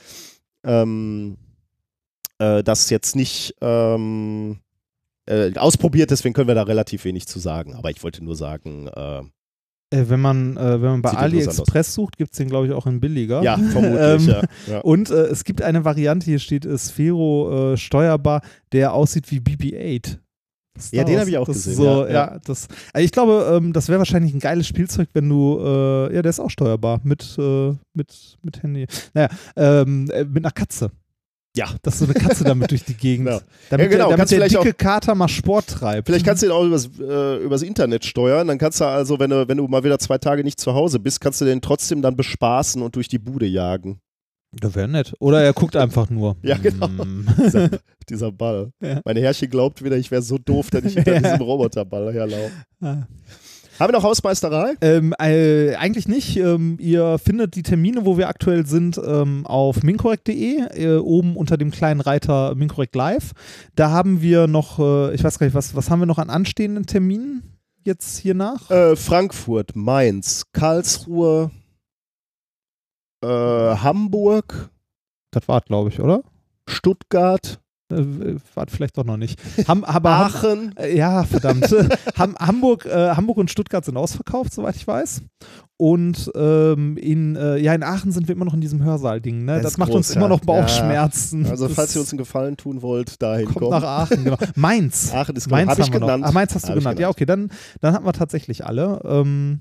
ähm, 0.64 1.38
äh, 2.38 2.62
das 2.62 2.90
jetzt 2.90 3.16
nicht 3.16 3.54
ähm, 3.60 4.58
äh, 5.30 5.52
ausprobiert, 5.56 6.10
deswegen 6.10 6.34
können 6.34 6.48
wir 6.48 6.54
da 6.54 6.64
relativ 6.64 7.04
wenig 7.04 7.26
zu 7.26 7.38
sagen. 7.38 7.74
Aber 7.74 7.90
ich 7.90 8.02
wollte 8.02 8.22
nur 8.24 8.36
sagen, 8.36 8.88
äh, 8.88 9.22
Äh, 9.92 10.08
wenn 10.08 10.20
man, 10.20 10.56
äh, 10.56 10.80
wenn 10.80 10.90
man 10.90 11.02
bei 11.02 11.10
Sieht 11.10 11.18
AliExpress 11.18 11.94
sucht, 11.94 12.16
gibt 12.16 12.32
es 12.32 12.36
den, 12.38 12.48
glaube 12.48 12.66
ich, 12.68 12.72
auch 12.72 12.86
in 12.86 13.00
billiger. 13.00 13.42
ja, 13.42 13.56
vermutlich. 13.58 14.00
Ähm, 14.00 14.28
ja. 14.28 14.42
Ja. 14.68 14.78
Und 14.82 15.10
äh, 15.10 15.26
es 15.26 15.42
gibt 15.44 15.62
eine 15.62 15.84
Variante, 15.84 16.26
hier 16.26 16.38
steht 16.38 16.64
äh, 16.64 16.78
Sphero 16.78 17.72
äh, 17.72 17.76
steuerbar, 17.76 18.42
der 18.72 18.92
aussieht 18.92 19.30
wie 19.32 19.38
BB-8. 19.40 20.18
Das 20.76 20.92
Ja, 20.92 21.02
den 21.02 21.14
Wars. 21.14 21.22
hab 21.22 21.28
ich 21.28 21.38
auch 21.38 21.46
das 21.46 21.56
gesehen, 21.56 21.74
So, 21.74 22.04
ja, 22.06 22.10
ja, 22.12 22.38
das, 22.44 22.68
also 22.92 23.04
ich 23.04 23.10
glaube, 23.10 23.50
ähm, 23.52 23.72
das 23.72 23.88
wäre 23.88 23.98
wahrscheinlich 23.98 24.32
ein 24.32 24.38
geiles 24.38 24.68
Spielzeug, 24.68 25.08
wenn 25.12 25.28
du, 25.28 25.58
ja, 25.60 26.22
der 26.22 26.30
ist 26.30 26.38
auch 26.38 26.50
steuerbar 26.50 27.00
mit, 27.02 27.36
mit, 27.92 28.38
mit 28.42 28.62
Handy. 28.62 28.86
Naja, 29.12 29.28
ähm, 29.56 30.08
äh, 30.12 30.24
mit 30.24 30.44
einer 30.44 30.52
Katze. 30.52 30.92
Ja. 31.56 31.74
Dass 31.82 31.98
so 31.98 32.04
eine 32.04 32.14
Katze 32.14 32.44
damit 32.44 32.70
durch 32.70 32.84
die 32.84 32.94
Gegend. 32.94 33.28
Genau. 33.30 33.40
Damit, 33.70 33.84
Ja, 33.86 33.90
genau, 33.90 33.90
der, 33.90 33.98
damit 33.98 34.16
kannst 34.18 34.32
der 34.32 34.38
vielleicht 34.38 34.64
dicke 34.64 34.74
Kater 34.74 35.14
mal 35.14 35.28
Sport 35.28 35.66
treibt. 35.68 36.06
Vielleicht 36.06 36.24
kannst 36.24 36.42
du 36.42 36.46
den 36.46 36.52
auch 36.52 36.64
übers, 36.64 36.88
äh, 37.00 37.36
übers 37.42 37.62
Internet 37.62 38.04
steuern. 38.04 38.46
Dann 38.48 38.58
kannst 38.58 38.80
du 38.80 38.84
also, 38.84 39.18
wenn 39.18 39.30
du, 39.30 39.46
wenn 39.48 39.56
du 39.58 39.66
mal 39.68 39.82
wieder 39.84 39.98
zwei 39.98 40.18
Tage 40.18 40.44
nicht 40.44 40.60
zu 40.60 40.74
Hause 40.74 40.98
bist, 41.00 41.20
kannst 41.20 41.40
du 41.40 41.44
den 41.44 41.60
trotzdem 41.60 42.02
dann 42.02 42.16
bespaßen 42.16 42.80
und 42.82 42.94
durch 42.96 43.08
die 43.08 43.18
Bude 43.18 43.46
jagen. 43.46 44.00
Das 44.52 44.74
wäre 44.74 44.88
nett. 44.88 45.12
Oder 45.20 45.42
er 45.42 45.52
guckt 45.52 45.76
einfach 45.76 46.10
nur. 46.10 46.36
Ja, 46.42 46.56
genau. 46.56 46.88
Mm. 46.88 47.26
Dieser, 47.38 47.70
dieser 48.08 48.32
Ball. 48.32 48.72
Ja. 48.82 49.00
Meine 49.04 49.20
Herrchen 49.20 49.48
glaubt 49.48 49.84
wieder, 49.84 49.96
ich 49.96 50.10
wäre 50.10 50.22
so 50.22 50.38
doof, 50.38 50.70
dass 50.70 50.84
ich 50.84 50.94
hinter 50.94 51.12
Ja. 51.14 51.20
diesem 51.20 51.42
Roboterball 51.42 52.12
herlaufe. 52.12 52.50
Ah. 52.80 53.06
Haben 53.80 53.92
wir 53.92 53.98
noch 53.98 54.04
Hausmeisterei? 54.04 54.74
Ähm, 54.82 55.14
äh, 55.18 55.74
eigentlich 55.74 56.06
nicht. 56.06 56.36
Ähm, 56.36 56.76
ihr 56.78 57.18
findet 57.18 57.56
die 57.56 57.62
Termine, 57.62 58.04
wo 58.04 58.18
wir 58.18 58.28
aktuell 58.28 58.66
sind, 58.66 59.00
ähm, 59.04 59.46
auf 59.46 59.82
minkorrekt.de, 59.82 60.66
äh, 60.74 60.98
oben 60.98 61.34
unter 61.34 61.56
dem 61.56 61.70
kleinen 61.70 62.00
Reiter 62.00 62.54
Minkorrekt 62.54 62.94
Live. 62.94 63.32
Da 63.74 63.90
haben 63.90 64.20
wir 64.20 64.46
noch, 64.46 64.78
äh, 64.78 65.14
ich 65.14 65.24
weiß 65.24 65.38
gar 65.38 65.46
nicht, 65.46 65.54
was, 65.54 65.74
was 65.74 65.90
haben 65.90 66.00
wir 66.00 66.06
noch 66.06 66.18
an 66.18 66.30
anstehenden 66.30 66.86
Terminen? 66.86 67.50
jetzt 67.84 68.18
hier 68.18 68.34
nach? 68.34 68.70
Äh, 68.70 68.96
Frankfurt, 68.96 69.74
Mainz, 69.76 70.46
Karlsruhe, 70.52 71.50
äh, 73.22 73.26
Hamburg, 73.26 74.70
das 75.30 75.46
war 75.48 75.60
glaube 75.60 75.90
ich, 75.90 76.00
oder? 76.00 76.22
Stuttgart, 76.68 77.60
Äh, 77.90 78.36
war 78.54 78.66
vielleicht 78.68 78.96
doch 78.98 79.04
noch 79.04 79.16
nicht. 79.16 79.38
Ham, 79.68 79.84
aber 79.84 80.18
Ham, 80.18 80.26
Aachen. 80.26 80.74
äh, 80.76 80.96
ja, 80.96 81.24
verdammt. 81.24 81.66
Ham, 82.18 82.36
Hamburg, 82.38 82.86
äh, 82.86 83.10
Hamburg 83.10 83.38
und 83.38 83.50
Stuttgart 83.50 83.84
sind 83.84 83.96
ausverkauft, 83.96 84.52
soweit 84.52 84.76
ich 84.76 84.86
weiß. 84.86 85.22
Und 85.76 86.30
ähm, 86.34 86.96
in, 86.98 87.36
äh, 87.36 87.56
ja, 87.56 87.72
in 87.74 87.82
Aachen 87.82 88.12
sind 88.12 88.28
wir 88.28 88.34
immer 88.34 88.44
noch 88.44 88.52
in 88.54 88.60
diesem 88.60 88.84
Hörsaal-Ding. 88.84 89.44
Ne? 89.46 89.54
Das 89.54 89.62
Das, 89.62 89.78
macht 89.78 89.92
uns 89.92 90.08
groß, 90.08 90.16
immer 90.16 90.26
ja. 90.26 90.28
noch 90.28 90.40
Bauchschmerzen. 90.40 91.46
Also 91.46 91.66
Das 91.68 91.74
falls 91.74 91.94
ihr 91.96 92.02
uns 92.02 92.10
einen 92.12 92.18
Gefallen 92.18 92.56
tun 92.56 92.82
wollt, 92.82 93.20
dahin 93.22 93.46
kommt 93.46 93.58
kommen. 93.60 93.70
nach 93.70 93.82
Aachen, 93.82 94.24
genau. 94.24 94.36
Mainz. 94.56 95.12
Aachen 95.14 95.36
ist 95.36 95.50
Mainz 95.50 95.70
habe 95.70 95.80
ich 95.80 95.90
genannt. 95.90 96.24
Ah, 96.26 96.32
Mainz 96.32 96.54
hast 96.54 96.68
du 96.68 96.72
ich 96.72 96.78
genannt. 96.78 96.98
Ja, 96.98 97.08
okay, 97.08 97.24
dann, 97.24 97.50
dann 97.80 97.94
hatten 97.94 98.04
wir 98.04 98.12
tatsächlich 98.12 98.66
alle. 98.66 99.00
Ähm, 99.04 99.60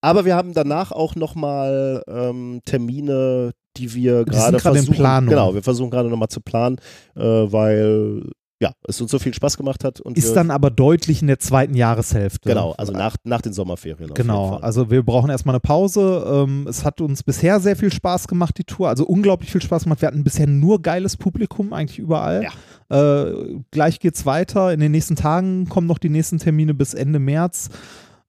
Aber 0.00 0.24
wir 0.24 0.36
haben 0.36 0.52
danach 0.54 0.92
auch 0.92 1.16
nochmal 1.16 2.02
ähm, 2.08 2.60
Termine, 2.64 3.52
die 3.76 3.94
wir 3.94 4.24
gerade 4.24 4.56
gerade 4.58 4.78
in 4.78 4.84
versuchen. 4.84 4.94
Planung. 4.94 5.30
Genau, 5.30 5.54
wir 5.54 5.62
versuchen 5.62 5.90
gerade 5.90 6.08
nochmal 6.08 6.28
zu 6.28 6.40
planen, 6.40 6.78
äh, 7.16 7.20
weil 7.22 8.22
ja, 8.62 8.70
es 8.86 9.00
uns 9.00 9.10
so 9.10 9.18
viel 9.18 9.34
Spaß 9.34 9.56
gemacht 9.56 9.82
hat. 9.82 10.00
Und 10.00 10.16
ist 10.16 10.34
dann 10.34 10.52
aber 10.52 10.70
deutlich 10.70 11.20
in 11.20 11.26
der 11.26 11.40
zweiten 11.40 11.74
Jahreshälfte. 11.74 12.48
genau, 12.48 12.74
also 12.78 12.92
nach, 12.92 13.16
nach 13.24 13.40
den 13.40 13.52
Sommerferien. 13.52 14.14
Genau, 14.14 14.54
also 14.54 14.88
wir 14.88 15.02
brauchen 15.02 15.30
erstmal 15.30 15.56
eine 15.56 15.60
Pause. 15.60 16.24
Ähm, 16.24 16.68
es 16.68 16.84
hat 16.84 17.00
uns 17.00 17.24
bisher 17.24 17.58
sehr 17.58 17.74
viel 17.74 17.92
Spaß 17.92 18.28
gemacht, 18.28 18.56
die 18.56 18.62
Tour. 18.62 18.88
Also 18.88 19.04
unglaublich 19.04 19.50
viel 19.50 19.60
Spaß 19.60 19.82
gemacht. 19.82 20.00
Wir 20.00 20.06
hatten 20.06 20.22
bisher 20.22 20.46
nur 20.46 20.80
geiles 20.80 21.16
Publikum, 21.16 21.72
eigentlich 21.72 21.98
überall. 21.98 22.46
Äh, 22.88 23.24
gleich 23.72 23.98
geht's 23.98 24.26
weiter. 24.26 24.72
In 24.72 24.78
den 24.78 24.92
nächsten 24.92 25.16
Tagen 25.16 25.68
kommen 25.68 25.88
noch 25.88 25.98
die 25.98 26.10
nächsten 26.10 26.38
Termine 26.38 26.72
bis 26.72 26.94
Ende 26.94 27.18
März. 27.18 27.68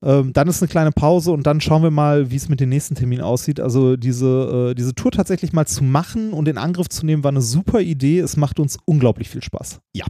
Ähm, 0.04 0.34
dann 0.34 0.48
ist 0.50 0.62
eine 0.62 0.68
kleine 0.68 0.92
Pause 0.92 1.32
und 1.32 1.48
dann 1.48 1.62
schauen 1.62 1.82
wir 1.82 1.92
mal, 1.92 2.30
wie 2.30 2.36
es 2.36 2.50
mit 2.50 2.60
den 2.60 2.70
nächsten 2.70 2.96
Terminen 2.96 3.22
aussieht. 3.22 3.62
Also 3.62 3.96
diese, 3.96 4.72
äh, 4.72 4.76
diese 4.76 4.94
Tour 4.94 5.12
tatsächlich 5.12 5.54
mal 5.54 5.66
zu 5.66 5.84
machen 5.84 6.34
und 6.34 6.48
in 6.48 6.58
Angriff 6.58 6.90
zu 6.90 7.06
nehmen, 7.06 7.24
war 7.24 7.32
eine 7.32 7.42
super 7.42 7.80
Idee. 7.80 8.20
Es 8.20 8.36
macht 8.36 8.60
uns 8.60 8.78
unglaublich 8.86 9.30
viel 9.30 9.42
Spaß. 9.42 9.80
Ja. 9.94 10.06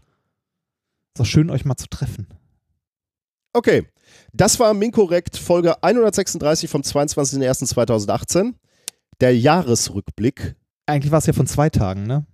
Ist 1.13 1.22
auch 1.22 1.26
schön, 1.26 1.51
euch 1.51 1.63
mal 1.63 1.76
zu 1.76 1.88
treffen. 1.88 2.27
Okay, 3.53 3.85
das 4.33 4.59
war 4.59 4.74
Minkorrekt 4.74 5.38
Folge 5.38 5.81
136 5.83 6.69
vom 6.69 6.81
22.01.2018. 6.81 8.56
Der 9.22 9.38
Jahresrückblick. 9.38 10.56
Eigentlich 10.88 11.11
war 11.11 11.19
es 11.19 11.27
ja 11.27 11.33
von 11.33 11.45
zwei 11.45 11.69
Tagen, 11.69 12.03
ne? 12.03 12.26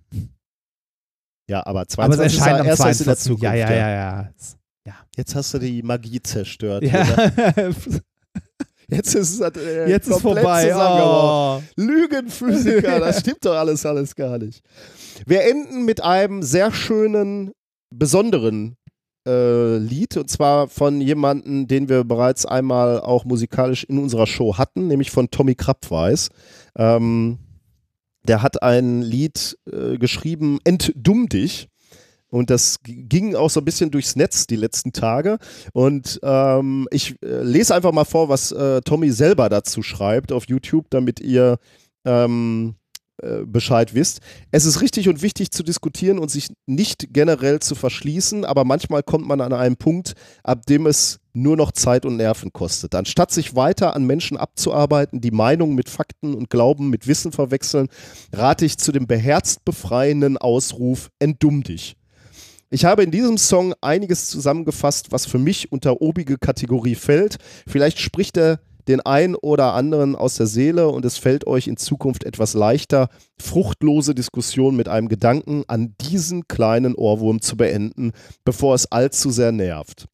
Ja, 1.46 1.66
aber 1.66 1.80
Aber 1.80 1.82
es 1.82 1.88
22 1.88 2.26
ist 2.26 2.38
erscheint 2.38 2.60
am 2.60 2.66
erst 2.66 2.80
erst 2.86 3.00
in 3.00 3.06
der 3.06 3.16
22. 3.16 3.24
Zukunft. 3.24 3.42
Ja, 3.42 3.54
ja, 3.54 3.72
ja, 3.72 3.90
ja. 3.90 4.30
Jetzt 5.16 5.34
hast 5.34 5.54
du 5.54 5.58
die 5.58 5.82
Magie 5.82 6.22
zerstört. 6.22 6.82
Ja. 6.84 7.06
Jetzt 8.90 9.14
ist 9.14 9.40
es 9.40 9.56
äh, 9.56 9.88
Jetzt 9.88 10.08
ist 10.08 10.22
komplett 10.22 10.44
vorbei. 10.44 10.74
Oh. 10.74 11.62
Lügenphysiker, 11.76 12.98
das 13.00 13.20
stimmt 13.20 13.44
doch 13.44 13.54
alles, 13.54 13.86
alles 13.86 14.14
gar 14.16 14.38
nicht. 14.38 14.62
Wir 15.26 15.44
enden 15.44 15.84
mit 15.84 16.02
einem 16.02 16.42
sehr 16.42 16.72
schönen, 16.72 17.52
besonderen 17.90 18.76
äh, 19.26 19.76
Lied 19.76 20.16
und 20.16 20.28
zwar 20.28 20.68
von 20.68 21.00
jemandem, 21.00 21.68
den 21.68 21.88
wir 21.88 22.04
bereits 22.04 22.46
einmal 22.46 23.00
auch 23.00 23.24
musikalisch 23.24 23.84
in 23.84 23.98
unserer 23.98 24.26
Show 24.26 24.58
hatten, 24.58 24.88
nämlich 24.88 25.10
von 25.10 25.30
Tommy 25.30 25.54
Krabweis. 25.54 26.28
Ähm, 26.76 27.38
der 28.26 28.42
hat 28.42 28.62
ein 28.62 29.02
Lied 29.02 29.56
äh, 29.70 29.98
geschrieben, 29.98 30.58
Entdumm 30.64 31.28
dich. 31.28 31.68
Und 32.30 32.50
das 32.50 32.78
ging 32.82 33.34
auch 33.34 33.50
so 33.50 33.60
ein 33.60 33.64
bisschen 33.64 33.90
durchs 33.90 34.16
Netz 34.16 34.46
die 34.46 34.56
letzten 34.56 34.92
Tage. 34.92 35.38
Und 35.72 36.20
ähm, 36.22 36.88
ich 36.90 37.16
äh, 37.22 37.42
lese 37.42 37.74
einfach 37.74 37.92
mal 37.92 38.04
vor, 38.04 38.28
was 38.28 38.52
äh, 38.52 38.80
Tommy 38.82 39.10
selber 39.10 39.48
dazu 39.48 39.82
schreibt 39.82 40.32
auf 40.32 40.48
YouTube, 40.48 40.86
damit 40.90 41.20
ihr 41.20 41.58
ähm, 42.04 42.76
äh, 43.22 43.44
Bescheid 43.44 43.94
wisst. 43.94 44.20
Es 44.50 44.64
ist 44.64 44.80
richtig 44.80 45.08
und 45.08 45.20
wichtig 45.20 45.50
zu 45.50 45.62
diskutieren 45.62 46.18
und 46.18 46.30
sich 46.30 46.48
nicht 46.66 47.12
generell 47.12 47.60
zu 47.60 47.74
verschließen, 47.74 48.44
aber 48.46 48.64
manchmal 48.64 49.02
kommt 49.02 49.26
man 49.26 49.42
an 49.42 49.52
einen 49.52 49.76
Punkt, 49.76 50.14
ab 50.42 50.64
dem 50.66 50.86
es 50.86 51.20
nur 51.34 51.56
noch 51.56 51.72
Zeit 51.72 52.06
und 52.06 52.16
Nerven 52.16 52.52
kostet. 52.52 52.94
Anstatt 52.94 53.30
sich 53.30 53.54
weiter 53.54 53.94
an 53.94 54.04
Menschen 54.04 54.36
abzuarbeiten, 54.36 55.20
die 55.20 55.32
Meinungen 55.32 55.74
mit 55.74 55.90
Fakten 55.90 56.34
und 56.34 56.48
Glauben 56.48 56.88
mit 56.88 57.06
Wissen 57.06 57.32
verwechseln, 57.32 57.88
rate 58.32 58.64
ich 58.64 58.78
zu 58.78 58.90
dem 58.90 59.06
beherzt 59.06 59.64
befreienden 59.64 60.38
Ausruf, 60.38 61.10
entdumm 61.18 61.62
dich. 61.62 61.96
Ich 62.72 62.84
habe 62.84 63.02
in 63.02 63.10
diesem 63.10 63.36
Song 63.36 63.74
einiges 63.80 64.28
zusammengefasst, 64.28 65.10
was 65.10 65.26
für 65.26 65.38
mich 65.38 65.72
unter 65.72 66.00
obige 66.00 66.38
Kategorie 66.38 66.94
fällt. 66.94 67.38
Vielleicht 67.66 67.98
spricht 67.98 68.36
er 68.36 68.60
den 68.86 69.00
einen 69.00 69.34
oder 69.34 69.74
anderen 69.74 70.14
aus 70.14 70.36
der 70.36 70.46
Seele 70.46 70.88
und 70.88 71.04
es 71.04 71.18
fällt 71.18 71.48
euch 71.48 71.66
in 71.66 71.76
Zukunft 71.76 72.22
etwas 72.22 72.54
leichter, 72.54 73.08
fruchtlose 73.40 74.14
Diskussionen 74.14 74.76
mit 74.76 74.88
einem 74.88 75.08
Gedanken 75.08 75.64
an 75.66 75.94
diesen 76.00 76.46
kleinen 76.46 76.94
Ohrwurm 76.94 77.42
zu 77.42 77.56
beenden, 77.56 78.12
bevor 78.44 78.76
es 78.76 78.90
allzu 78.90 79.30
sehr 79.30 79.50
nervt. 79.50 80.06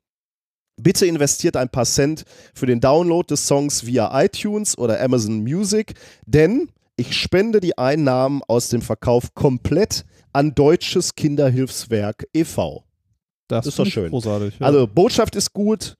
Bitte 0.81 1.05
investiert 1.05 1.56
ein 1.56 1.69
paar 1.69 1.87
Cent 1.87 2.24
für 2.55 2.67
den 2.67 2.81
Download 2.81 3.26
des 3.26 3.47
Songs 3.47 3.85
via 3.85 4.22
iTunes 4.22 4.76
oder 4.78 5.01
Amazon 5.01 5.42
Music, 5.42 5.94
denn 6.26 6.71
ich 6.97 7.15
spende 7.15 7.60
die 7.60 7.76
Einnahmen 7.76 8.40
aus 8.49 8.71
dem 8.71 8.81
Verkauf 8.81 9.35
komplett 9.35 10.06
an 10.37 10.55
Deutsches 10.55 11.15
Kinderhilfswerk 11.15 12.27
e.V. 12.35 12.85
Das 13.49 13.67
Ist 13.67 13.79
doch 13.79 13.87
schön. 13.87 14.11
Großartig. 14.11 14.59
Ja. 14.59 14.67
Also 14.67 14.87
Botschaft 14.87 15.35
ist 15.37 15.53
gut, 15.53 15.95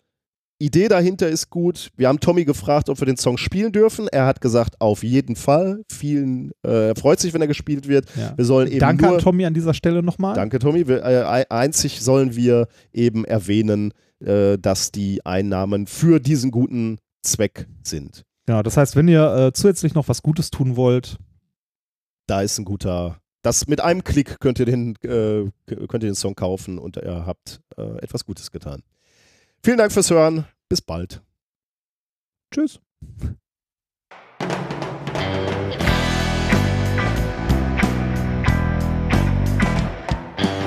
Idee 0.59 0.89
dahinter 0.89 1.29
ist 1.29 1.51
gut. 1.51 1.91
Wir 1.97 2.09
haben 2.09 2.19
Tommy 2.19 2.45
gefragt, 2.45 2.89
ob 2.89 2.99
wir 3.01 3.07
den 3.07 3.17
Song 3.19 3.37
spielen 3.39 3.73
dürfen. 3.73 4.09
Er 4.09 4.25
hat 4.27 4.41
gesagt, 4.41 4.81
auf 4.81 5.03
jeden 5.05 5.37
Fall. 5.37 5.83
Vielen, 5.93 6.51
äh, 6.67 6.89
er 6.89 6.97
freut 6.97 7.21
sich, 7.21 7.35
wenn 7.35 7.41
er 7.43 7.47
gespielt 7.47 7.89
wird. 7.89 8.07
ja. 8.17 8.33
Wir 8.37 8.45
sollen 8.45 8.69
eben 8.69 8.81
Danke 8.81 9.05
nur, 9.05 9.15
an 9.17 9.21
Tommy 9.21 9.45
an 9.47 9.55
dieser 9.55 9.75
Stelle 9.75 10.03
nochmal. 10.03 10.35
Danke, 10.35 10.59
Tommy. 10.59 10.89
Wir, 10.89 11.03
äh, 11.05 11.23
ei- 11.25 11.51
einzig 11.51 12.01
sollen 12.01 12.35
wir 12.37 12.69
eben 12.93 13.25
erwähnen, 13.27 13.93
äh, 14.25 14.57
dass 14.59 14.93
die 14.93 15.25
Einnahmen 15.27 15.87
für 15.87 16.21
diesen 16.21 16.51
guten 16.51 16.99
Zweck 17.23 17.67
sind. 17.83 18.23
Genau, 18.47 18.63
das 18.63 18.77
heißt, 18.77 18.97
wenn 18.97 19.09
ihr 19.09 19.35
äh, 19.37 19.53
zusätzlich 19.53 19.95
noch 19.95 20.09
was 20.09 20.23
Gutes 20.23 20.51
tun 20.51 20.77
wollt, 20.77 21.19
Da 22.29 22.41
ist 22.43 22.59
ein 22.59 22.65
guter. 22.65 23.19
Das 23.47 23.69
mit 23.69 23.81
einem 23.81 24.03
Klick 24.03 24.41
könnt 24.41 24.59
ihr 24.59 24.67
den, 24.67 24.97
äh, 25.05 25.49
könnt 25.67 26.03
ihr 26.03 26.11
den 26.11 26.17
Song 26.17 26.35
kaufen 26.35 26.81
und 26.81 26.97
ihr 26.97 27.27
habt 27.27 27.61
äh, 27.77 28.03
etwas 28.03 28.25
Gutes 28.25 28.51
getan. 28.51 28.83
Vielen 29.63 29.79
Dank 29.79 29.93
fürs 29.93 30.11
Hören. 30.11 30.47
Bis 30.69 30.83
bald. 30.83 31.23
tschüss. 32.53 32.81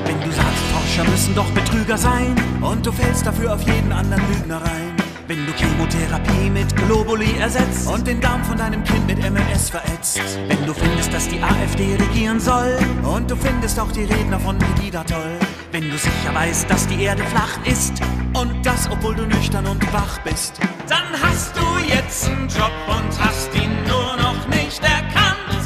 Wenn 0.06 0.22
du 0.22 0.32
sagst, 0.32 0.64
Forscher 0.72 1.04
müssen 1.12 1.36
doch 1.36 1.52
Betrüger 1.52 1.98
sein 1.98 2.34
und 2.62 2.86
du 2.86 2.94
fällst 2.94 3.26
dafür 3.26 3.56
auf 3.56 3.62
jeden 3.64 3.92
anderen 3.92 4.24
Lügner 4.32 4.62
rein. 4.62 4.99
Wenn 5.30 5.46
du 5.46 5.54
Chemotherapie 5.54 6.50
mit 6.50 6.76
Globuli 6.76 7.38
ersetzt 7.38 7.88
und 7.88 8.08
den 8.08 8.20
Darm 8.20 8.44
von 8.44 8.58
deinem 8.58 8.84
Kind 8.84 9.06
mit 9.06 9.20
MMS 9.20 9.70
verätzt. 9.70 10.20
Wenn 10.48 10.66
du 10.66 10.74
findest, 10.74 11.14
dass 11.14 11.28
die 11.28 11.40
AfD 11.40 11.98
regieren 11.98 12.40
soll 12.40 12.80
und 13.04 13.30
du 13.30 13.36
findest 13.36 13.80
auch 13.80 13.92
die 13.92 14.06
Redner 14.06 14.40
von 14.40 14.58
Pegida 14.58 15.04
toll. 15.04 15.38
Wenn 15.72 15.88
du 15.88 15.96
sicher 16.00 16.34
weißt, 16.34 16.68
dass 16.68 16.88
die 16.88 17.04
Erde 17.04 17.22
flach 17.26 17.64
ist 17.64 18.02
und 18.34 18.66
das, 18.66 18.90
obwohl 18.90 19.14
du 19.14 19.28
nüchtern 19.28 19.68
und 19.68 19.94
wach 19.94 20.18
bist. 20.24 20.60
Dann 20.88 21.06
hast 21.22 21.56
du 21.56 21.62
jetzt 21.88 22.28
einen 22.28 22.48
Job 22.48 22.72
und 22.88 23.24
hast 23.24 23.54
ihn 23.54 23.84
nur 23.88 24.18
noch 24.18 24.48
nicht 24.48 24.82
erkannt. 24.82 25.62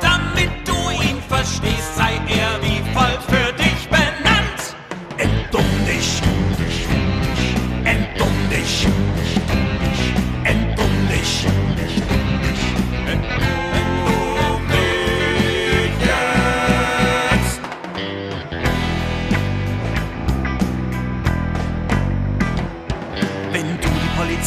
Damit 0.00 0.52
du 0.64 0.74
ihn 1.02 1.20
verstehst, 1.26 1.97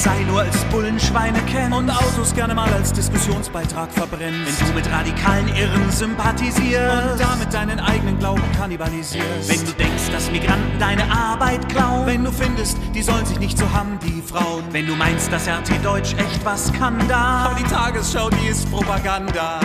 Polizei 0.01 0.23
nur 0.23 0.41
als 0.41 0.57
Bullenschweine 0.71 1.39
kennst 1.45 1.77
und 1.77 1.87
Autos 1.91 2.33
gerne 2.33 2.55
mal 2.55 2.73
als 2.73 2.91
Diskussionsbeitrag 2.91 3.91
verbrennst, 3.91 4.59
Wenn 4.59 4.67
du 4.69 4.73
mit 4.73 4.91
radikalen 4.91 5.47
Irren 5.49 5.91
sympathisierst 5.91 7.11
und 7.11 7.19
damit 7.19 7.53
deinen 7.53 7.79
eigenen 7.79 8.17
Glauben 8.17 8.41
kannibalisierst. 8.57 9.47
Wenn 9.47 9.63
du 9.63 9.71
denkst, 9.73 10.09
dass 10.11 10.31
Migranten 10.31 10.79
deine 10.79 11.03
Arbeit 11.11 11.69
klauen. 11.69 12.07
Wenn 12.07 12.23
du 12.23 12.31
findest, 12.31 12.79
die 12.95 13.03
sollen 13.03 13.27
sich 13.27 13.37
nicht 13.37 13.59
so 13.59 13.71
haben, 13.71 13.99
die 14.01 14.23
Frauen. 14.23 14.63
Wenn 14.71 14.87
du 14.87 14.95
meinst, 14.95 15.31
dass 15.31 15.47
RT 15.47 15.85
Deutsch 15.85 16.15
echt 16.17 16.43
was 16.43 16.73
kann 16.73 16.97
da. 17.07 17.51
Aber 17.51 17.55
die 17.59 17.63
Tagesschau, 17.65 18.31
die 18.31 18.47
ist 18.47 18.71
Propaganda. 18.71 19.59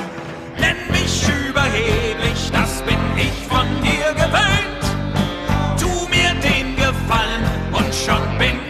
Nenn 0.58 0.76
mich 0.90 1.26
überheblich, 1.48 2.50
das 2.52 2.82
bin 2.82 2.98
ich 3.16 3.46
von 3.48 3.66
dir 3.80 4.12
gewöhnt. 4.12 4.84
Tu 5.80 5.88
mir 6.10 6.34
den 6.42 6.76
Gefallen 6.76 7.42
und 7.72 7.94
schon 7.94 8.38
bin 8.38 8.56
ich. 8.60 8.65